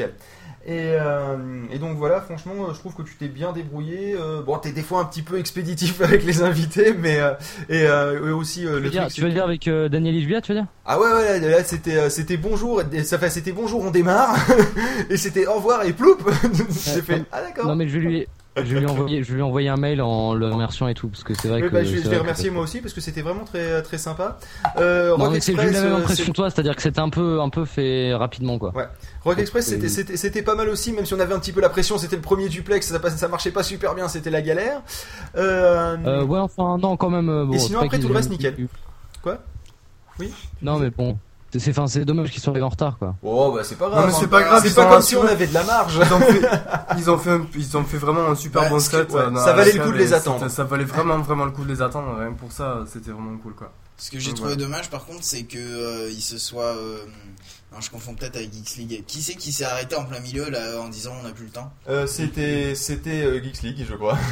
Et, 0.66 0.94
euh, 0.94 1.36
et 1.74 1.78
donc 1.78 1.98
voilà, 1.98 2.22
franchement, 2.22 2.54
je 2.74 2.80
trouve 2.80 2.96
que 2.96 3.02
tu 3.02 3.16
t'es 3.16 3.28
bien 3.28 3.52
débrouillé. 3.52 4.16
Euh, 4.18 4.42
bon, 4.42 4.58
t'es 4.58 4.72
des 4.72 4.82
fois 4.82 5.02
un 5.02 5.06
petit 5.06 5.22
peu 5.22 5.38
expéditif 5.38 6.00
avec 6.02 6.24
les 6.24 6.42
invités, 6.42 6.94
mais 6.94 7.20
euh, 7.20 7.34
et, 7.68 7.86
euh, 7.86 8.34
aussi 8.34 8.62
Tu 8.62 8.68
veux 8.68 8.80
le 8.80 8.90
dire, 8.90 9.02
truc, 9.02 9.14
tu 9.14 9.22
veux 9.22 9.30
dire 9.30 9.44
avec 9.44 9.70
Daniel 9.70 10.16
Isbia, 10.16 10.40
tu 10.40 10.54
veux 10.54 10.60
dire? 10.60 10.68
Ah 10.86 11.00
ouais 11.00 11.12
ouais 11.12 11.40
là, 11.42 11.50
là, 11.50 11.64
c'était 11.66 12.10
c'était 12.10 12.38
bonjour 12.38 12.82
ça 13.04 13.18
fait 13.18 13.30
c'était 13.30 13.52
bonjour 13.52 13.82
on 13.82 13.92
démarre. 13.92 14.38
Et 15.10 15.18
c'était 15.18 15.48
au 15.48 15.56
revoir 15.56 15.84
et 15.84 15.92
ploup. 15.92 16.18
J'ai 16.94 17.02
fait 17.02 17.24
ah 17.32 17.42
d'accord. 17.42 17.68
Non 17.68 17.76
mais 17.76 17.88
je 17.88 18.00
vais 18.00 18.06
lui, 18.06 18.28
je 18.56 18.78
lui 18.78 19.24
je 19.24 19.34
lui 19.34 19.42
envoyer 19.42 19.70
un 19.70 19.78
mail 19.78 20.02
en 20.02 20.34
le 20.34 20.48
remerciant 20.48 20.88
et 20.88 20.94
tout 20.94 21.08
parce 21.08 21.24
que 21.24 21.34
c'est 21.34 21.48
vrai 21.48 21.62
Oui, 21.62 21.70
que. 21.70 21.74
bah, 21.74 21.84
je 21.84 21.96
vais, 21.98 22.18
remercier 22.18 22.50
moi 22.52 22.64
aussi 22.64 22.82
parce 22.82 22.94
que 22.94 23.02
c'était 23.02 23.22
vraiment 23.22 23.46
très 23.46 23.82
très 23.82 23.98
sympa. 23.98 24.38
Euh, 24.78 25.10
Non 25.18 25.24
Rock 25.26 25.34
mais 25.34 25.40
c'est 25.40 25.54
j'ai 25.56 25.58
eu 25.58 25.62
Express, 25.62 25.74
la 25.84 25.90
même 25.90 25.94
euh, 25.94 26.02
impression 26.04 26.26
que 26.26 26.32
toi, 26.32 26.50
c'est-à-dire 26.50 26.76
que 26.76 26.82
c'était 26.82 27.00
un 27.00 27.10
peu, 27.10 27.42
un 27.42 27.50
peu 27.50 27.66
fait 27.66 28.14
rapidement 28.14 28.60
quoi. 28.60 28.72
Ouais. 28.76 28.88
Rock 29.26 29.40
Express 29.40 29.66
c'était 29.66 29.90
c'était 29.90 30.18
c'était 30.18 30.42
pas 30.44 30.56
mal 30.56 30.70
aussi 30.70 30.92
même 30.94 31.06
si 31.06 31.14
on 31.14 31.20
avait 31.20 31.34
un 31.34 31.40
petit 31.40 31.52
peu 31.52 31.62
la 31.62 31.70
pression 31.70 31.98
c'était 31.98 32.16
le 32.16 32.22
premier 32.22 32.48
duplex 32.50 32.94
ça 32.96 33.28
marchait 33.28 33.52
pas 33.52 33.64
super 33.64 33.96
bien 33.96 34.08
c'était 34.08 34.30
la 34.30 34.42
galère. 34.42 34.82
Euh, 35.36 35.98
Euh, 36.06 36.24
ouais 36.24 36.40
enfin 36.40 36.78
non 36.78 36.96
quand 36.98 37.10
même. 37.10 37.30
euh, 37.30 37.46
Bon, 37.46 37.54
et 37.54 37.60
sinon 37.60 37.80
après 37.82 38.00
tout 38.00 38.08
le 38.08 38.16
reste 38.16 38.30
nickel. 38.30 38.56
Quoi? 39.24 39.40
Oui? 40.20 40.32
Non 40.62 40.78
mais 40.78 40.90
bon, 40.92 41.18
c'est, 41.54 41.60
c'est, 41.60 41.72
enfin, 41.72 41.86
c'est 41.88 42.04
dommage 42.04 42.32
qu'ils 42.32 42.42
soient 42.42 42.60
en 42.60 42.68
retard 42.70 42.98
quoi. 42.98 43.16
Oh 43.24 43.52
bah 43.56 43.62
c'est 43.64 43.78
pas 43.78 43.88
Non, 43.90 43.98
mais 43.98 44.04
hein. 44.12 44.18
c'est 44.20 44.28
pas 44.28 44.42
grave, 44.42 44.62
C'est 44.64 44.70
ils 44.70 44.74
pas 44.76 44.88
ont 44.88 44.90
comme 44.90 45.02
si 45.04 45.16
on 45.16 45.24
avait 45.28 45.46
de 45.48 45.54
la 45.54 45.64
marge. 45.64 46.00
Ils 46.04 46.14
ont 46.14 46.20
fait, 46.20 46.42
ils 46.98 47.10
ont 47.12 47.18
fait, 47.20 47.30
un- 47.30 47.48
ils 47.56 47.78
ont 47.78 47.84
fait 47.84 47.98
vraiment 47.98 48.28
un 48.28 48.36
super 48.36 48.68
bon 48.70 48.80
set. 48.80 49.12
ouais, 49.12 49.20
euh, 49.22 49.36
ça 49.36 49.48
la 49.48 49.54
valait 49.54 49.72
le 49.74 49.84
coup 49.84 49.92
de 49.92 49.98
les 49.98 50.14
attendre. 50.14 50.50
Ça 50.50 50.64
valait 50.64 50.84
vraiment, 50.84 51.20
vraiment 51.20 51.46
le 51.46 51.52
coup 51.52 51.64
de 51.64 51.72
les 51.72 51.82
attendre. 51.82 52.18
Rien 52.18 52.34
que 52.34 52.40
pour 52.40 52.52
ça, 52.52 52.80
c'était 52.92 53.12
vraiment 53.12 53.38
cool, 53.38 53.54
quoi. 53.54 53.72
Ce 53.98 54.10
que 54.10 54.18
j'ai 54.20 54.32
Donc, 54.32 54.38
trouvé 54.40 54.56
dommage 54.56 54.90
par 54.90 55.06
contre, 55.06 55.20
c'est 55.24 55.44
que 55.44 55.58
euh, 55.60 56.10
il 56.10 56.22
se 56.22 56.38
soit. 56.40 56.76
euh, 56.76 56.98
non, 57.72 57.80
je 57.80 57.90
confonds 57.92 58.16
peut-être 58.16 58.36
avec 58.36 58.52
Geeks 58.52 58.76
League. 58.78 59.04
Qui 59.08 59.22
c'est 59.22 59.36
qui 59.36 59.52
s'est 59.52 59.66
arrêté 59.66 59.96
en 59.96 60.04
plein 60.06 60.20
milieu 60.20 60.50
là 60.50 60.80
en 60.82 60.90
disant 60.90 61.12
on 61.20 61.24
n'a 61.28 61.32
plus 61.34 61.46
le 61.46 61.52
temps? 61.52 61.72
Euh, 61.90 62.08
c'était 62.08 62.74
c'était 62.76 63.24
euh, 63.24 63.42
Geeks 63.42 63.62
League 63.62 63.86
je 63.88 63.96
crois. 63.96 64.18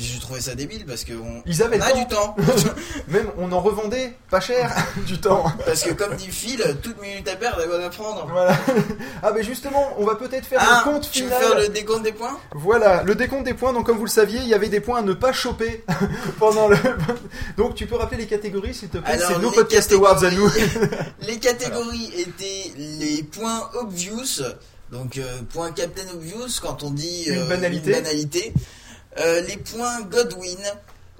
J'ai 0.00 0.18
trouvé 0.18 0.40
ça 0.40 0.54
débile 0.54 0.84
parce 0.86 1.04
que 1.04 1.12
on, 1.12 1.42
Ils 1.46 1.62
avaient 1.62 1.78
on 1.80 1.84
a 1.84 1.92
du 1.92 2.06
temps. 2.06 2.34
Même 3.08 3.28
on 3.38 3.50
en 3.52 3.60
revendait 3.60 4.14
pas 4.30 4.40
cher 4.40 4.74
du 5.06 5.18
temps. 5.20 5.44
parce 5.64 5.82
que 5.82 5.92
comme 5.92 6.16
dit 6.16 6.28
Phil, 6.30 6.62
toute 6.82 7.00
minute 7.00 7.28
à 7.28 7.36
perdre, 7.36 7.60
elle 7.62 7.68
va 7.68 7.88
prendre. 7.90 8.26
Voilà. 8.30 8.56
Ah 9.22 9.32
mais 9.34 9.42
justement, 9.42 9.94
on 9.98 10.04
va 10.04 10.14
peut-être 10.14 10.44
faire 10.46 10.60
Ah, 10.62 10.82
le 10.86 10.92
compte 10.92 11.10
tu 11.10 11.22
veux 11.22 11.28
final. 11.30 11.42
faire 11.42 11.58
le 11.58 11.68
décompte 11.68 12.02
des 12.02 12.12
points? 12.12 12.38
Voilà, 12.54 13.02
le 13.02 13.14
décompte 13.14 13.44
des 13.44 13.54
points. 13.54 13.72
Donc 13.72 13.86
comme 13.86 13.96
vous 13.96 14.04
le 14.04 14.10
saviez, 14.10 14.40
il 14.40 14.46
y 14.48 14.54
avait 14.54 14.68
des 14.68 14.80
points 14.80 14.98
à 14.98 15.02
ne 15.02 15.14
pas 15.14 15.32
choper 15.32 15.84
pendant 16.38 16.68
le. 16.68 16.76
Donc 17.56 17.74
tu 17.74 17.86
peux 17.86 17.96
rappeler 17.96 18.18
les 18.18 18.26
catégories 18.26 18.74
s'il 18.74 18.88
te 18.88 18.98
plaît? 18.98 19.18
C'est 19.18 19.38
nos 19.38 19.50
les 19.50 19.56
podcast 19.56 19.90
awards 19.92 20.22
à 20.22 20.30
nous. 20.30 20.50
Les 21.22 21.38
catégories 21.38 22.12
étaient 22.18 22.72
les 22.76 23.22
points 23.22 23.70
obvious, 23.80 24.42
donc 24.92 25.16
euh, 25.18 25.24
point 25.52 25.72
Captain 25.72 26.08
Obvious 26.14 26.60
quand 26.62 26.82
on 26.84 26.90
dit 26.90 27.24
Une 27.26 27.38
euh, 27.38 27.48
banalité. 27.48 27.90
une 27.96 28.02
banalité. 28.02 28.52
Euh, 29.20 29.40
les 29.42 29.56
points 29.56 30.00
Godwin. 30.02 30.58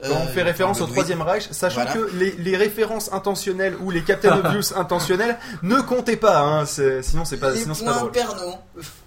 euh, 0.05 0.09
Quand 0.09 0.17
on 0.25 0.27
fait 0.27 0.43
référence 0.43 0.81
au. 0.83 0.87
Troisième 0.87 1.23
Reich, 1.23 1.49
sachant 1.53 1.83
Voilà. 1.85 1.93
que 1.93 2.11
les, 2.17 2.33
les 2.33 2.57
références 2.57 3.11
intentionnelles 3.13 3.75
ou 3.81 3.91
les 3.91 4.03
Captain 4.03 4.39
Obvious 4.45 4.75
intentionnels 4.77 5.39
ne 5.63 5.81
comptaient 5.81 6.17
pas, 6.19 6.41
hein, 6.43 6.67
c'est- 6.67 7.03
sinon 7.03 7.25
c'est 7.25 7.39
pas, 7.39 7.51
Les 7.53 7.61
sinon 7.61 7.75
c'est 7.75 7.85
pas 7.85 7.93
points 7.93 8.01
drôle. 8.01 8.13
Pernod. 8.13 8.55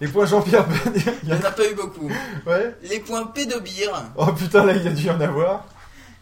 Les 0.01 0.07
points 0.07 0.25
Jean-Pierre. 0.25 0.65
Il 1.23 1.29
n'y 1.29 1.35
en 1.35 1.43
a 1.45 1.51
pas 1.51 1.69
eu 1.69 1.75
beaucoup. 1.75 2.09
Ouais. 2.47 2.75
Les 2.83 2.99
points 2.99 3.25
Pédobir. 3.27 3.91
Oh 4.15 4.27
putain 4.33 4.65
là 4.65 4.73
il 4.73 4.83
y 4.83 4.88
a 4.88 4.91
dû 4.91 5.03
y 5.05 5.09
en 5.11 5.22
avoir. 5.22 5.65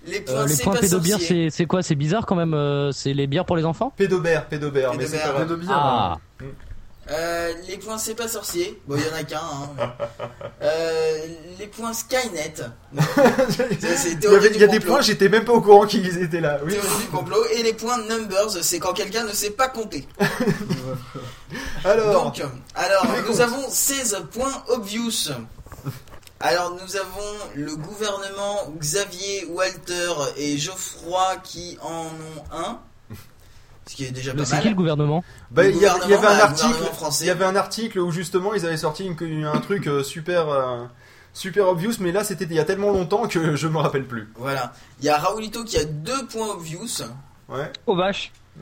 Les 0.06 0.20
points 0.22 0.36
Euh, 0.36 0.46
les 0.46 0.56
points 0.58 0.74
pas 0.76 0.88
sorcier. 0.88 1.18
c'est, 1.20 1.48
c'est 1.50 1.66
quoi? 1.66 1.82
C'est 1.84 1.96
bizarre 1.96 2.26
quand 2.26 2.36
même. 2.36 2.54
euh, 2.54 2.92
c'est 2.94 3.14
les 3.14 3.28
bières 3.28 3.46
pour 3.46 3.56
les 3.58 3.66
enfants? 3.66 3.94
Pédobert, 3.96 4.46
pédobert, 4.48 4.94
mais 4.96 5.06
c'est 5.06 5.18
pas. 5.20 5.46
Ah. 5.70 6.18
Euh, 7.10 7.54
les 7.68 7.78
points 7.78 7.98
C'est 7.98 8.16
pas 8.16 8.28
sorcier. 8.28 8.82
Bon, 8.88 8.96
il 8.98 9.06
y 9.06 9.10
en 9.10 9.16
a 9.16 9.24
qu'un. 9.24 9.38
Hein. 9.40 9.94
Euh, 10.62 11.26
les 11.60 11.68
points 11.68 11.94
Skynet. 11.94 12.54
Il 12.94 13.00
y, 13.00 14.28
avait- 14.28 14.64
a 14.64 14.68
des 14.68 14.80
points, 14.80 15.02
j'étais 15.02 15.30
même 15.30 15.46
pas 15.46 15.54
au 15.54 15.62
courant 15.62 15.86
qu'ils 15.86 16.22
étaient 16.22 16.42
là. 16.42 16.60
Oui. 16.66 16.74
Théorie 16.74 16.98
du 17.02 17.08
complot. 17.08 17.46
Et 17.54 17.64
les 17.64 17.74
points 17.74 17.98
Numbers, 17.98 18.58
c'est 18.62 18.80
quand 18.80 18.94
quelqu'un 18.94 19.24
ne 19.24 19.32
sait 19.32 19.52
pas 19.52 19.68
compter. 19.70 20.08
Alors. 21.86 22.24
Donc, 22.32 22.44
alors 22.76 23.06
nous 23.28 23.42
avons 23.42 23.70
16 23.70 24.18
points 24.32 24.64
obvious. 24.70 25.32
Alors 26.40 26.72
nous 26.72 26.96
avons 26.98 27.34
le 27.56 27.76
gouvernement 27.76 28.72
Xavier, 28.80 29.46
Walter 29.50 30.12
et 30.38 30.58
Geoffroy 30.58 31.38
qui 31.44 31.78
en 31.82 32.06
ont 32.06 32.44
un. 32.52 32.80
Ce 33.88 33.96
qui 33.96 34.06
est 34.06 34.12
déjà 34.12 34.34
pas 34.34 34.46
c'est 34.46 34.60
qui 34.62 34.70
le 34.70 34.76
gouvernement? 34.76 35.24
Bah, 35.52 35.64
Le 35.64 35.72
il 35.72 35.78
y, 35.78 35.86
avait- 35.86 36.00
y 36.10 36.14
un 36.14 36.22
le 36.36 36.42
article, 36.42 36.76
il 37.22 37.26
y 37.28 37.30
avait 37.30 37.46
un 37.46 37.56
article 37.56 38.00
où 38.00 38.12
justement 38.12 38.54
ils 38.54 38.66
avaient 38.66 38.78
sorti 38.78 39.06
une- 39.22 39.46
un 39.46 39.60
truc 39.60 39.88
euh, 39.88 40.04
super, 40.04 40.50
euh, 40.50 40.84
super 41.34 41.68
obvious, 41.70 41.94
mais 42.00 42.12
là 42.12 42.24
c'était 42.24 42.46
il 42.46 42.54
y 42.54 42.60
a 42.60 42.66
tellement 42.66 42.92
longtemps 42.92 43.28
que 43.28 43.56
je 43.56 43.68
me 43.68 43.78
rappelle 43.78 44.06
plus. 44.06 44.30
Voilà. 44.36 44.74
Il 45.00 45.06
y 45.06 45.10
a 45.10 45.18
Raoulito 45.18 45.64
qui 45.64 45.78
a 45.78 45.86
deux 45.86 46.26
points 46.28 46.50
obvious. 46.50 47.02
Ouais. 47.50 47.72
Oh 47.86 47.96
vache. 47.96 48.32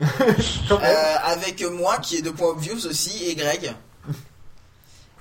Euh, 0.70 1.14
avec 1.24 1.64
moi 1.72 1.98
qui 1.98 2.16
est 2.16 2.22
deux 2.22 2.32
points 2.32 2.50
obvious 2.50 2.86
aussi 2.86 3.24
et 3.24 3.34
Greg. 3.34 3.72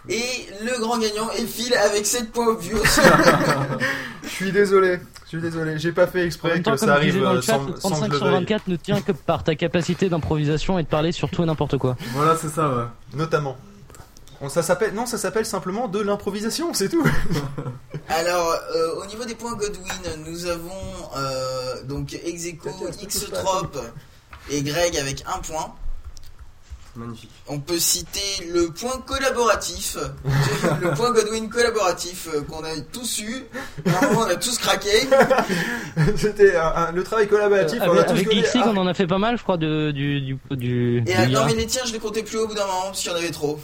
Et 0.10 0.48
le 0.64 0.80
grand 0.80 0.98
gagnant 0.98 1.30
est 1.32 1.46
Phil 1.46 1.74
avec 1.74 2.06
7 2.06 2.32
points 2.32 2.48
obvious. 2.48 2.78
Je 4.24 4.30
suis 4.30 4.52
désolé, 4.52 5.00
je 5.24 5.30
suis 5.30 5.42
désolé, 5.42 5.80
j'ai 5.80 5.92
pas 5.92 6.08
fait 6.08 6.24
En 6.24 6.26
exprès 6.26 6.50
même 6.50 6.64
temps, 6.64 6.74
que 6.74 6.80
comme 6.80 6.90
ça 6.90 6.96
arrive 6.96 7.22
dans 7.22 7.32
le 7.32 7.40
euh, 7.40 7.42
chat, 7.42 7.54
sans, 7.54 7.68
le 7.68 7.78
sans 7.78 7.90
que 7.90 7.96
35 8.08 8.14
sur 8.16 8.26
veuille. 8.26 8.34
24 8.34 8.68
ne 8.68 8.76
tient 8.76 9.02
que 9.02 9.12
par 9.14 9.44
ta 9.44 9.56
capacité 9.56 10.10
d'improvisation 10.10 10.78
et 10.78 10.84
de 10.84 10.88
parler 10.88 11.12
sur 11.12 11.30
tout 11.30 11.44
et 11.44 11.46
n'importe 11.46 11.78
quoi. 11.78 11.96
Voilà, 12.14 12.36
c'est 12.36 12.50
ça, 12.50 12.68
ouais. 12.68 12.84
Notamment. 13.14 13.56
Bon, 14.42 14.50
ça 14.50 14.62
s'appelle 14.62 14.94
non, 14.94 15.06
ça 15.06 15.18
s'appelle 15.18 15.46
simplement 15.46 15.88
de 15.88 16.00
l'improvisation, 16.00 16.74
c'est 16.74 16.90
tout. 16.90 17.06
Alors, 18.10 18.56
euh, 18.76 19.02
au 19.02 19.06
niveau 19.06 19.24
des 19.24 19.36
points 19.36 19.54
Godwin, 19.54 20.26
nous 20.26 20.48
avons 20.48 20.72
euh, 21.16 21.84
donc 21.84 22.14
Execo, 22.14 22.70
X-Trop 23.02 23.68
et 24.50 24.62
Greg 24.64 24.98
avec 24.98 25.24
un 25.34 25.40
point. 25.40 25.74
Magnifique. 26.96 27.30
On 27.48 27.60
peut 27.60 27.78
citer 27.80 28.46
le 28.54 28.68
point 28.70 28.98
collaboratif, 29.06 29.98
le 30.82 30.92
point 30.94 31.12
Godwin 31.12 31.50
collaboratif 31.50 32.28
euh, 32.34 32.42
qu'on 32.42 32.64
a 32.64 32.80
tous 32.92 33.20
eu. 33.20 33.46
Vraiment, 33.86 34.22
on 34.22 34.30
a 34.30 34.36
tous 34.36 34.58
craqué. 34.58 34.90
C'était 36.18 36.56
un- 36.56 36.74
un- 36.76 36.92
le 36.92 37.04
travail 37.04 37.28
collaboratif. 37.28 37.80
on 37.82 37.86
a 37.86 37.88
Euh, 37.90 37.92
avec 37.94 38.06
tous 38.06 38.12
avec 38.14 38.32
Geeks 38.32 38.54
League, 38.54 38.64
Ah, 38.66 38.72
on 38.74 38.78
en 38.78 38.88
a 38.88 38.94
fait 38.94 39.08
pas 39.08 39.18
mal, 39.18 39.38
je 39.38 39.44
crois, 39.44 39.58
de, 39.58 39.92
du, 39.92 40.22
du, 40.22 40.38
du, 40.52 41.04
Et 41.08 41.26
du 41.28 41.32
non, 41.34 41.46
mais 41.46 41.54
les 41.56 41.66
tiens, 41.68 41.84
je 41.86 41.92
les 41.94 42.00
comptais 42.00 42.24
plus 42.24 42.38
au 42.38 42.48
bout 42.48 42.56
d'un 42.56 42.66
moment 42.66 42.84
parce 42.86 43.02
qu'il 43.02 43.12
y 43.12 43.14
en 43.14 43.18
avait 43.18 43.32
trop. 43.32 43.60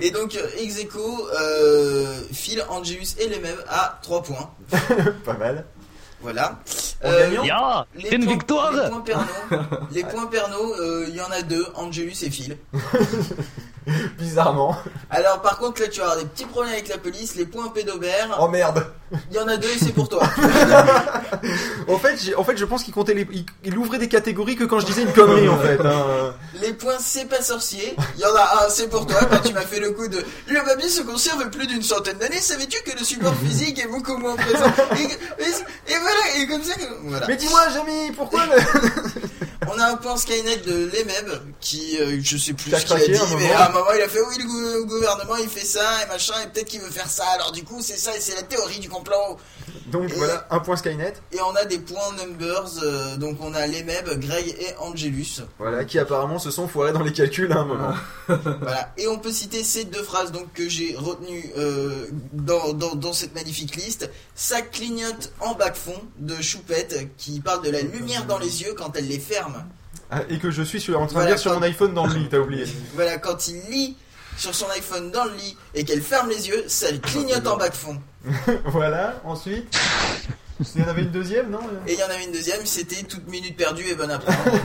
Et 0.00 0.10
donc, 0.10 0.34
euh, 0.36 0.46
Execo, 0.60 1.28
euh, 1.40 2.20
Phil, 2.32 2.62
Angelus 2.68 3.14
et 3.18 3.28
les 3.28 3.38
mêmes 3.38 3.56
à 3.68 3.98
3 4.02 4.22
points. 4.22 4.50
pas 5.24 5.34
mal. 5.34 5.64
Voilà. 6.20 6.58
Euh, 7.04 7.30
c'est 8.00 8.12
une 8.16 8.24
points- 8.24 8.32
victoire 8.34 8.72
Les 8.72 8.88
points 8.90 9.00
Pernod, 9.00 9.28
les 9.92 10.02
points 10.04 10.26
Pernod, 10.26 10.78
euh, 10.80 11.04
il 11.08 11.14
y 11.14 11.20
en 11.20 11.30
a 11.30 11.42
deux, 11.42 11.64
Angelus 11.76 12.16
et 12.22 12.30
Phil. 12.30 12.56
Bizarrement. 14.18 14.76
Alors 15.10 15.40
par 15.40 15.58
contre 15.58 15.80
là 15.80 15.88
tu 15.88 16.00
vas 16.00 16.06
avoir 16.10 16.18
des 16.22 16.28
petits 16.28 16.44
problèmes 16.44 16.74
avec 16.74 16.88
la 16.88 16.98
police, 16.98 17.36
les 17.36 17.46
points 17.46 17.68
pédobert, 17.68 18.36
Oh 18.40 18.48
merde. 18.48 18.84
Il 19.30 19.36
y 19.36 19.40
en 19.40 19.48
a 19.48 19.56
deux 19.56 19.68
et 19.68 19.78
c'est 19.78 19.92
pour 19.92 20.08
toi. 20.08 20.22
En 21.88 21.98
fait, 21.98 22.34
en 22.36 22.44
fait, 22.44 22.56
je 22.56 22.64
pense 22.64 22.82
qu'il 22.84 22.92
comptait 22.92 23.14
les, 23.14 23.26
il, 23.32 23.44
il 23.64 23.76
ouvrait 23.78 23.98
des 23.98 24.08
catégories 24.08 24.56
que 24.56 24.64
quand 24.64 24.80
je 24.80 24.86
disais 24.86 25.02
une 25.02 25.12
connerie 25.12 25.48
en 25.48 25.58
fait. 25.58 25.78
hein. 25.84 26.34
Les 26.60 26.72
points 26.74 26.96
c'est 27.00 27.24
pas 27.26 27.40
sorcier, 27.42 27.96
il 28.16 28.20
y 28.20 28.24
en 28.26 28.34
a 28.34 28.64
un 28.66 28.68
c'est 28.70 28.88
pour 28.88 29.06
toi 29.06 29.20
quand 29.30 29.40
tu 29.40 29.52
m'as 29.54 29.62
fait 29.62 29.80
le 29.80 29.92
coup 29.92 30.06
de 30.08 30.22
le 30.48 30.64
papier 30.64 30.88
se 30.88 31.02
conserve 31.02 31.48
plus 31.50 31.66
d'une 31.66 31.82
centaine 31.82 32.18
d'années, 32.18 32.40
savais-tu 32.40 32.82
que 32.82 32.96
le 32.98 33.04
support 33.04 33.34
physique 33.46 33.78
est 33.78 33.86
beaucoup 33.88 34.16
moins 34.18 34.36
présent? 34.36 34.70
Et, 34.98 35.02
et- 35.02 35.92
et 35.92 35.98
voilà, 35.98 36.36
et 36.38 36.46
comme 36.46 36.62
ça, 36.62 36.74
voilà. 37.04 37.26
Mais 37.26 37.36
dis-moi, 37.36 37.68
Jamy, 37.72 38.12
pourquoi 38.16 38.44
le... 38.46 38.52
On 39.70 39.78
a 39.78 39.86
un 39.90 39.96
point 39.96 40.16
Skynet 40.16 40.58
de 40.58 40.90
l'EMEB 40.92 41.42
qui, 41.60 41.98
euh, 42.00 42.18
je 42.22 42.36
sais 42.38 42.54
plus 42.54 42.70
ce 42.70 42.84
qu'il 42.86 42.92
a 42.94 42.98
dit, 43.06 43.16
un 43.16 43.36
mais 43.36 43.52
à 43.52 43.66
un 43.68 43.72
moment 43.72 43.90
il 43.94 44.00
a 44.00 44.08
fait 44.08 44.20
oui, 44.20 44.36
le 44.38 44.44
gou- 44.46 44.86
gouvernement 44.86 45.36
il 45.36 45.48
fait 45.48 45.64
ça 45.64 45.82
et 46.02 46.08
machin, 46.08 46.32
et 46.42 46.48
peut-être 46.48 46.68
qu'il 46.68 46.80
veut 46.80 46.90
faire 46.90 47.08
ça, 47.10 47.24
alors 47.34 47.52
du 47.52 47.64
coup 47.64 47.78
c'est 47.82 47.98
ça 47.98 48.16
et 48.16 48.20
c'est 48.20 48.34
la 48.34 48.42
théorie 48.42 48.78
du 48.78 48.88
complot. 48.98 49.38
Donc 49.86 50.10
voilà, 50.12 50.46
un 50.50 50.58
point 50.60 50.76
Skynet. 50.76 51.14
Et 51.32 51.40
on 51.40 51.54
a 51.54 51.64
des 51.64 51.78
points 51.78 52.12
numbers, 52.18 52.68
euh, 52.82 53.16
donc 53.16 53.38
on 53.40 53.54
a 53.54 53.66
l'EMEB, 53.66 54.18
Greg 54.20 54.48
et 54.60 54.74
Angelus. 54.78 55.42
Voilà, 55.58 55.84
qui 55.84 55.98
apparemment 55.98 56.38
se 56.38 56.50
sont 56.50 56.68
foirés 56.68 56.92
dans 56.92 57.02
les 57.02 57.12
calculs 57.12 57.52
à 57.52 57.58
un 57.60 57.64
moment. 57.64 57.94
Voilà. 58.28 58.92
Et 58.98 59.08
on 59.08 59.18
peut 59.18 59.32
citer 59.32 59.64
ces 59.64 59.84
deux 59.84 60.02
phrases 60.02 60.32
donc 60.32 60.52
que 60.52 60.68
j'ai 60.68 60.94
retenues 60.96 61.50
euh, 61.56 62.06
dans, 62.32 62.72
dans, 62.74 62.94
dans 62.94 63.12
cette 63.12 63.34
magnifique 63.34 63.76
liste. 63.76 64.10
Ça 64.34 64.60
clignote 64.60 65.32
en 65.40 65.54
bac 65.54 65.76
fond 65.76 66.00
de 66.18 66.34
Choupette 66.40 67.08
qui 67.16 67.40
parle 67.40 67.64
de 67.64 67.70
la 67.70 67.80
lumière 67.80 68.26
dans 68.26 68.38
les 68.38 68.62
yeux 68.62 68.74
quand 68.76 68.96
elle 68.96 69.08
les 69.08 69.18
ferme. 69.18 69.64
Ah, 70.10 70.20
et 70.30 70.38
que 70.38 70.50
je 70.50 70.62
suis 70.62 70.94
en 70.94 71.06
train 71.06 71.14
Voilà, 71.14 71.26
de 71.26 71.30
lire 71.32 71.38
sur 71.38 71.54
mon 71.54 71.62
iPhone 71.62 71.92
dans 71.94 72.06
le 72.06 72.14
lit, 72.14 72.28
t'as 72.30 72.38
oublié. 72.38 72.64
Voilà, 72.94 73.18
quand 73.18 73.48
il 73.48 73.60
lit 73.70 73.96
sur 74.38 74.54
son 74.54 74.70
iPhone 74.70 75.10
dans 75.10 75.24
le 75.24 75.32
lit 75.32 75.56
et 75.74 75.84
qu'elle 75.84 76.02
ferme 76.02 76.28
les 76.28 76.48
yeux, 76.48 76.64
ça 76.68 76.90
le 76.90 76.98
clignote 76.98 77.46
en 77.46 77.56
bac 77.56 77.74
fond. 77.74 78.00
voilà, 78.66 79.20
ensuite. 79.24 79.76
Il 80.74 80.80
y 80.82 80.84
en 80.84 80.88
avait 80.88 81.02
une 81.02 81.10
deuxième, 81.10 81.50
non 81.50 81.60
Et 81.86 81.92
il 81.92 81.98
y 81.98 82.02
en 82.02 82.08
avait 82.08 82.24
une 82.24 82.32
deuxième, 82.32 82.64
c'était 82.66 83.02
toute 83.04 83.28
minute 83.28 83.56
perdue 83.56 83.84
et. 83.88 83.94
Donc 83.94 84.10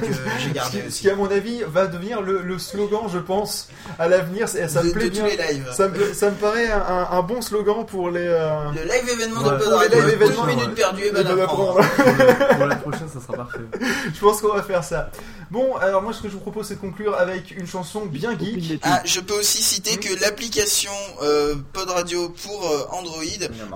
euh, 0.03 0.07
j'ai 0.39 0.51
gardé 0.51 0.81
Ce 0.81 0.87
aussi. 0.87 1.01
qui, 1.01 1.09
à 1.09 1.15
mon 1.15 1.29
avis, 1.29 1.61
va 1.67 1.85
devenir 1.87 2.21
le, 2.21 2.41
le 2.41 2.57
slogan, 2.57 3.01
je 3.13 3.19
pense, 3.19 3.67
à 3.99 4.07
l'avenir. 4.07 4.49
Ça 4.49 4.59
De- 4.81 4.87
me 4.87 4.91
plaît 4.91 5.09
de 5.09 5.15
tous 5.19 5.23
bien. 5.23 5.35
les 5.47 5.53
lives. 5.53 5.67
Ça 5.71 5.87
me, 5.89 6.13
ça 6.13 6.29
me 6.31 6.35
paraît 6.35 6.71
un, 6.71 6.79
un- 6.81 7.07
un 7.11 7.21
bon 7.21 7.41
slogan 7.41 7.85
pour 7.85 8.09
les. 8.09 8.25
euh, 8.25 8.71
Le 8.75 8.83
live 8.83 9.09
événement 9.09 9.41
Ouais. 9.43 9.51
de 9.51 9.63
Pod 9.63 9.73
Radio, 9.73 9.99
live 10.01 10.03
toute 10.11 10.21
événements, 10.21 10.45
minute 10.47 10.65
ouais. 10.69 10.73
perdue 10.73 11.03
et 11.03 11.07
Et 11.07 11.11
bonne 11.11 11.27
à 11.27 11.29
bonne 11.29 11.41
à 11.41 11.45
prendre. 11.45 11.73
prendre. 11.79 12.47
Pour 12.57 12.65
la 12.65 12.75
prochaine, 12.77 13.09
ça 13.13 13.19
sera 13.21 13.37
parfait. 13.37 13.59
Je 14.13 14.19
pense 14.19 14.41
qu'on 14.41 14.53
va 14.53 14.63
faire 14.63 14.83
ça. 14.83 15.11
Bon, 15.51 15.75
alors 15.75 16.01
moi, 16.01 16.13
ce 16.13 16.21
que 16.21 16.27
je 16.29 16.33
vous 16.33 16.39
propose, 16.39 16.67
c'est 16.67 16.75
de 16.75 16.79
conclure 16.79 17.15
avec 17.15 17.51
une 17.51 17.67
chanson 17.67 18.05
bien 18.07 18.31
geek. 18.39 18.79
Ah, 18.81 19.01
je 19.05 19.19
peux 19.19 19.35
aussi 19.35 19.61
citer 19.61 19.97
que 19.97 20.19
l'application 20.21 20.91
euh, 21.21 21.53
Pod 21.73 21.87
Radio 21.91 22.29
pour 22.29 22.67
euh, 22.67 22.85
Android 22.91 23.21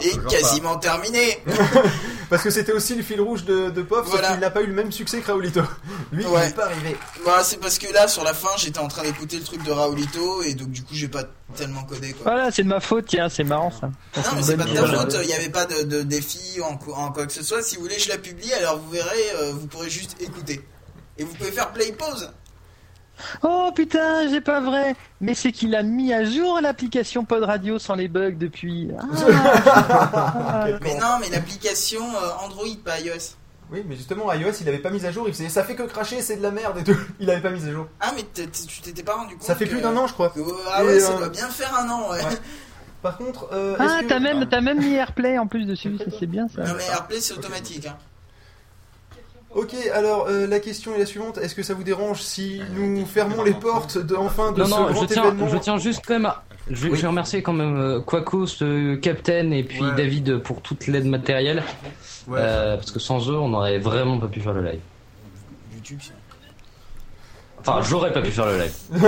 est 0.01 0.27
quasiment 0.27 0.77
terminée. 0.77 1.37
Parce 2.29 2.43
que 2.43 2.49
c'était 2.49 2.71
aussi 2.73 2.95
le 2.95 3.03
fil 3.03 3.21
rouge 3.21 3.45
de, 3.45 3.69
de 3.69 3.81
Pop, 3.81 4.03
Voilà. 4.05 4.27
sauf 4.27 4.31
qu'il 4.33 4.41
n'a 4.41 4.49
pas 4.51 4.61
eu 4.61 4.67
le 4.67 4.73
même 4.73 4.91
succès 4.91 5.19
que 5.21 5.27
Raoulito. 5.27 5.61
Lui, 6.11 6.23
il 6.23 6.29
n'est 6.39 6.49
pas 6.51 6.65
arrivé. 6.65 6.95
Voilà, 7.23 7.43
c'est 7.43 7.57
parce 7.57 7.77
que 7.79 7.91
là, 7.93 8.07
sur 8.07 8.23
la 8.23 8.33
fin, 8.33 8.49
j'étais 8.57 8.79
en 8.79 8.87
train 8.87 9.03
d'écouter 9.03 9.37
le 9.37 9.43
truc 9.43 9.63
de 9.63 9.71
Raoulito 9.71 10.43
et 10.43 10.53
donc 10.53 10.69
du 10.71 10.81
coup, 10.83 10.93
j'ai 10.93 11.07
pas 11.07 11.23
tellement 11.55 11.83
codé 11.83 12.13
quoi. 12.13 12.31
Voilà, 12.33 12.51
c'est 12.51 12.63
de 12.63 12.67
ma 12.67 12.79
faute, 12.79 13.05
tiens, 13.07 13.29
c'est 13.29 13.43
marrant 13.43 13.71
ça. 13.71 13.87
Non, 13.87 14.23
mais 14.35 14.41
c'est 14.43 14.57
pas 14.57 14.65
de 14.65 14.73
ta 14.73 14.85
faute, 14.85 15.17
il 15.21 15.27
n'y 15.27 15.33
avait 15.33 15.49
pas 15.49 15.65
de, 15.65 15.83
de 15.83 16.01
défi 16.03 16.59
en, 16.61 16.77
en 16.93 17.11
quoi 17.11 17.25
que 17.25 17.33
ce 17.33 17.43
soit. 17.43 17.61
Si 17.63 17.75
vous 17.77 17.83
voulez, 17.83 17.99
je 17.99 18.09
la 18.09 18.17
publie, 18.17 18.51
alors 18.53 18.77
vous 18.79 18.89
verrez, 18.91 19.31
euh, 19.35 19.51
vous 19.53 19.67
pourrez 19.67 19.89
juste 19.89 20.15
écouter. 20.21 20.61
Et 21.17 21.23
vous 21.23 21.33
pouvez 21.33 21.51
faire 21.51 21.71
play 21.71 21.91
pause. 21.93 22.29
Oh 23.43 23.71
putain, 23.75 24.27
j'ai 24.29 24.41
pas 24.41 24.59
vrai. 24.61 24.95
Mais 25.21 25.33
c'est 25.33 25.51
qu'il 25.51 25.75
a 25.75 25.83
mis 25.83 26.13
à 26.13 26.23
jour 26.23 26.59
l'application 26.61 27.25
Pod 27.25 27.43
Radio 27.43 27.79
sans 27.79 27.95
les 27.95 28.07
bugs 28.07 28.31
depuis. 28.37 28.89
Ah. 28.99 30.65
Mais 30.81 30.95
non, 30.95 31.17
mais 31.19 31.29
l'application 31.29 32.01
euh, 32.03 32.45
Android, 32.45 32.65
pas 32.83 32.99
iOS. 32.99 33.35
Oui, 33.69 33.83
mais 33.85 33.95
justement, 33.97 34.31
iOS, 34.31 34.51
il 34.61 34.69
avait 34.69 34.77
pas 34.77 34.89
mis 34.91 35.05
à 35.05 35.11
jour. 35.11 35.27
Il 35.27 35.33
faisait 35.33 35.49
ça 35.49 35.63
fait 35.63 35.75
que 35.75 35.83
cracher, 35.83 36.21
c'est 36.21 36.37
de 36.37 36.41
la 36.43 36.51
merde 36.51 36.77
et 36.77 36.83
tout. 36.85 36.95
Il 37.19 37.29
avait 37.29 37.41
pas 37.41 37.49
mis 37.49 37.61
à 37.67 37.71
jour. 37.71 37.87
Ah, 37.99 38.11
mais 38.15 38.23
t'es- 38.23 38.47
t'es- 38.47 38.65
tu 38.65 38.79
t'étais 38.81 39.03
pas 39.03 39.15
rendu 39.15 39.33
compte 39.35 39.43
Ça 39.43 39.55
fait 39.55 39.65
que- 39.65 39.71
plus 39.71 39.81
d'un 39.81 39.95
an, 39.97 40.07
je 40.07 40.13
crois. 40.13 40.29
que- 40.29 40.39
ah 40.71 40.85
ouais, 40.85 40.95
Et, 40.95 40.99
ça 41.01 41.11
euh, 41.11 41.17
doit 41.17 41.29
bien 41.29 41.49
faire 41.49 41.75
un 41.77 41.89
an, 41.89 42.11
ouais. 42.11 42.21
Par 43.01 43.17
contre, 43.17 43.49
euh, 43.51 43.75
Ah, 43.77 43.83
est-ce 43.85 44.03
que- 44.03 44.07
t'as 44.09 44.19
même, 44.19 44.47
t'as 44.47 44.61
même 44.61 44.79
mis 44.79 44.93
AirPlay 44.93 45.37
en 45.37 45.47
plus 45.47 45.65
dessus, 45.65 45.97
ça 45.97 46.05
c'est 46.17 46.27
bien 46.27 46.47
ça. 46.47 46.63
Non, 46.63 46.75
mais 46.77 46.85
AirPlay, 46.85 47.19
c'est 47.19 47.33
automatique. 47.33 47.87
Hein. 47.87 47.97
Ok, 49.57 49.73
alors 49.91 50.27
euh, 50.29 50.45
la 50.45 50.59
question 50.59 50.93
est 50.93 50.99
la 50.99 51.07
suivante. 51.07 51.39
Est-ce 51.39 51.55
que 51.55 51.63
ça 51.63 51.73
vous 51.73 51.83
dérange 51.83 52.21
si 52.21 52.61
nous 52.75 53.05
fermons 53.07 53.43
les 53.43 53.55
portes 53.55 53.97
de, 53.97 54.13
enfin 54.15 54.51
de 54.51 54.59
non, 54.59 54.65
ce 54.65 54.69
non, 54.69 54.91
grand 54.91 55.01
je 55.01 55.05
tiens, 55.07 55.23
événement 55.25 55.47
je 55.47 55.57
tiens 55.57 55.77
juste 55.79 56.03
quand 56.07 56.13
même 56.13 56.27
à. 56.27 56.43
Je 56.69 56.75
vais, 56.83 56.91
Oui. 56.91 56.97
je 56.99 57.41
quand 57.41 57.53
même 57.53 57.75
euh, 57.75 57.99
Quacos, 58.01 58.61
euh, 58.61 58.97
Captain 58.97 59.49
et 59.51 59.63
puis 59.63 59.81
Ouais. 59.81 59.95
David 59.95 60.37
pour 60.43 60.61
toute 60.61 60.85
l'aide 60.85 61.05
matérielle. 61.07 61.63
Ouais. 62.27 62.37
Euh, 62.39 62.75
parce 62.75 62.91
que 62.91 62.99
sans 62.99 63.31
eux, 63.31 63.35
on 63.35 63.49
n'aurait 63.49 63.79
vraiment 63.79 64.19
pas 64.19 64.27
pu 64.27 64.41
faire 64.41 64.53
le 64.53 64.61
live. 64.61 64.79
YouTube, 65.73 65.99
c'est- 66.03 66.13
Enfin, 67.67 67.81
j'aurais 67.89 68.13
pas 68.13 68.21
pu 68.21 68.31
faire 68.31 68.45
le 68.45 68.57
live. 68.59 68.73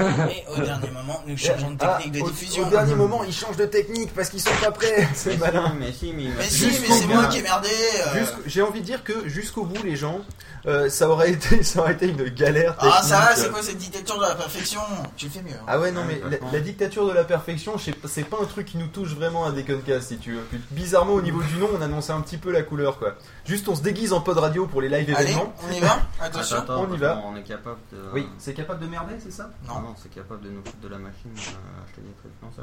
Et 0.00 0.44
au 0.56 0.60
dernier 0.62 0.90
moment, 0.90 1.22
nous 1.26 1.36
changeons 1.36 1.70
de 1.70 1.76
Ah, 1.80 1.98
technique 2.02 2.22
de 2.24 2.28
diffusion. 2.30 2.66
Au 2.66 2.70
dernier 2.70 2.94
moment, 2.94 3.24
ils 3.24 3.32
changent 3.32 3.56
de 3.56 3.66
technique 3.66 4.12
parce 4.14 4.28
qu'ils 4.28 4.40
sont 4.40 4.50
pas 4.62 4.70
prêts. 4.70 5.08
C'est 5.14 5.36
malin. 5.38 5.74
Mais 5.78 5.92
si, 5.92 6.12
mais, 6.12 6.24
Mais 6.36 6.44
si, 6.44 6.66
mais 6.66 6.88
c'est 6.94 7.06
moi 7.06 7.24
qui 7.26 7.38
ai 7.38 7.42
merdé. 7.42 7.68
euh. 8.16 8.24
J'ai 8.46 8.62
envie 8.62 8.80
de 8.80 8.84
dire 8.86 9.02
que 9.02 9.28
jusqu'au 9.28 9.64
bout, 9.64 9.82
les 9.82 9.96
gens, 9.96 10.20
euh, 10.66 10.88
ça 10.88 11.08
aurait 11.08 11.30
été, 11.32 11.62
ça 11.62 11.80
aurait 11.80 11.92
été 11.94 12.06
une 12.08 12.22
galère. 12.28 12.74
Ah, 12.78 13.00
ça 13.02 13.18
va, 13.20 13.34
c'est 13.36 13.50
quoi 13.50 13.62
cette 13.62 13.78
dictature 13.78 14.16
de 14.18 14.22
la 14.22 14.34
perfection? 14.34 14.80
Tu 15.16 15.26
le 15.26 15.30
fais 15.32 15.42
mieux. 15.42 15.52
hein. 15.54 15.64
Ah 15.66 15.78
ouais 15.78 15.90
non 15.92 16.02
mais 16.06 16.20
la, 16.30 16.36
la 16.52 16.60
dictature 16.60 17.06
de 17.06 17.12
la 17.12 17.24
perfection 17.24 17.74
c'est 17.78 18.24
pas 18.24 18.36
un 18.42 18.44
truc 18.46 18.66
qui 18.66 18.76
nous 18.78 18.86
touche 18.88 19.10
vraiment 19.14 19.44
à 19.46 19.52
Deconcast 19.52 20.08
si 20.08 20.18
tu 20.18 20.32
veux. 20.32 20.46
Bizarrement 20.70 21.14
au 21.14 21.22
niveau 21.22 21.42
du 21.42 21.56
nom 21.58 21.68
on 21.78 21.82
annonçait 21.82 22.12
un 22.12 22.20
petit 22.20 22.36
peu 22.38 22.50
la 22.52 22.62
couleur 22.62 22.98
quoi. 22.98 23.14
Juste 23.46 23.68
on 23.68 23.74
se 23.74 23.82
déguise 23.82 24.12
en 24.12 24.20
pod 24.20 24.38
radio 24.38 24.66
pour 24.66 24.80
les 24.80 24.88
live 24.88 25.14
Allez, 25.16 25.30
événements. 25.30 25.52
on 25.68 25.72
y 25.72 25.80
va 25.80 25.98
Attention. 26.20 26.56
Attends, 26.58 26.74
attends, 26.74 26.86
on 26.90 26.94
y 26.94 26.98
va. 26.98 27.22
On 27.26 27.36
est 27.38 27.42
capable 27.42 27.78
de. 27.92 27.98
Oui 28.14 28.26
c'est 28.38 28.54
capable 28.54 28.80
de 28.80 28.86
merder 28.86 29.14
c'est 29.18 29.30
ça? 29.30 29.50
Non, 29.66 29.80
non, 29.80 29.94
c'est 29.96 30.12
capable 30.12 30.42
de 30.42 30.50
nous 30.50 30.62
foutre 30.64 30.80
de 30.82 30.88
la 30.88 30.98
machine. 30.98 31.30
euh, 31.30 31.84
acheter 31.84 32.00
des 32.02 32.12
trucs. 32.20 32.32
Non, 32.42 32.48
ça 32.54 32.62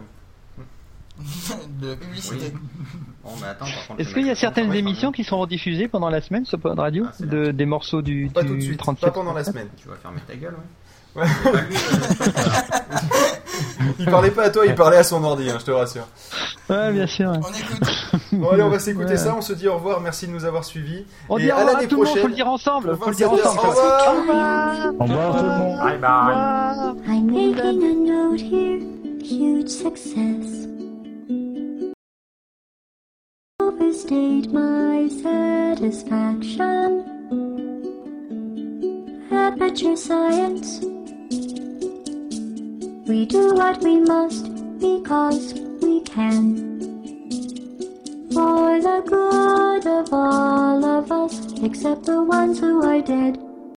de 1.79 1.95
publicité. 1.95 2.51
Bon, 3.23 3.31
mais 3.39 3.47
attends, 3.47 3.63
par 3.65 3.87
contre. 3.87 4.01
Est-ce 4.01 4.13
qu'il 4.13 4.25
y 4.27 4.29
a 4.29 4.35
certaines 4.35 4.73
émissions 4.73 5.13
qui 5.13 5.23
seront 5.23 5.39
rediffusées 5.39 5.87
pendant 5.87 6.09
la 6.09 6.19
semaine 6.19 6.45
sur 6.45 6.59
Pod 6.59 6.77
Radio? 6.77 7.05
De, 7.21 7.51
Des 7.51 7.65
morceaux 7.65 8.01
du, 8.01 8.29
Pas 8.33 8.41
du 8.41 8.49
tout 8.49 8.55
de 8.55 8.59
suite, 8.61 8.77
37 8.79 9.05
pas 9.09 9.11
pendant 9.13 9.31
la 9.31 9.45
semaine. 9.45 9.69
Tu 9.77 9.87
vas 9.87 9.95
fermer 9.95 10.19
ta 10.27 10.35
gueule, 10.35 10.53
ouais. 10.55 10.59
Ouais. 11.15 11.23
Il 13.99 14.05
parlait 14.05 14.31
pas 14.31 14.43
à 14.43 14.49
toi 14.49 14.65
il 14.65 14.75
parlait 14.75 14.97
à 14.97 15.03
son 15.03 15.23
ordi 15.23 15.49
hein, 15.49 15.55
je 15.59 15.65
te 15.65 15.71
rassure. 15.71 16.05
Ouais, 16.69 16.91
bien 16.91 17.07
sûr. 17.07 17.29
ouais. 17.31 17.37
On 17.41 17.53
écoute. 17.53 17.89
Bon 18.33 18.49
allez 18.49 18.63
on 18.63 18.69
va 18.69 18.79
s'écouter 18.79 19.11
Ouais. 19.11 19.17
ça 19.17 19.33
on 19.37 19.41
se 19.41 19.53
dit 19.53 19.67
au 19.69 19.75
revoir 19.75 20.01
merci 20.01 20.27
de 20.27 20.31
nous 20.33 20.43
avoir 20.45 20.65
suivis. 20.65 21.05
On 21.29 21.37
dit 21.37 21.47
au 21.49 21.51
à 21.53 21.55
revoir 21.57 21.69
à 21.69 21.73
l'année 21.77 21.87
tout 21.87 21.95
le 21.95 22.03
monde, 22.03 22.05
prochaine. 22.07 22.21
faut 22.23 22.27
le 22.27 22.33
dire 22.33 22.47
ensemble. 22.49 22.97
Faut 22.97 23.09
le 23.09 23.15
dire 23.15 23.29
27 23.29 23.45
ensemble. 23.47 23.59
Au 23.59 23.71
revoir. 23.71 24.07
Au 24.07 24.21
revoir. 24.21 24.85
Au 24.99 25.03
revoir 25.03 25.37
tout 25.37 25.43
le 25.45 25.49
monde. 25.51 25.79
Bye 25.79 25.97
bye. 25.99 26.35
I'm 27.07 27.25
making 27.27 27.59
a 27.59 27.93
note 27.93 28.41
here, 28.41 28.79
huge 29.23 29.69
success. 29.69 30.67
Overstayed 33.61 34.51
my 34.51 35.07
satisfaction. 35.09 37.05
Aperture 39.31 39.95
science. 39.95 40.81
We 43.07 43.23
do 43.27 43.53
what 43.53 43.83
we 43.83 44.01
must 44.01 44.45
because 44.79 45.53
we 45.79 46.01
can. 46.01 46.79
For 48.33 48.81
the 48.81 49.03
good 49.05 49.85
of 49.85 50.11
all 50.11 50.83
of 50.83 51.11
us, 51.11 51.53
except 51.61 52.05
the 52.05 52.23
ones 52.23 52.59
who 52.59 52.83
are 52.83 53.01
dead. 53.01 53.44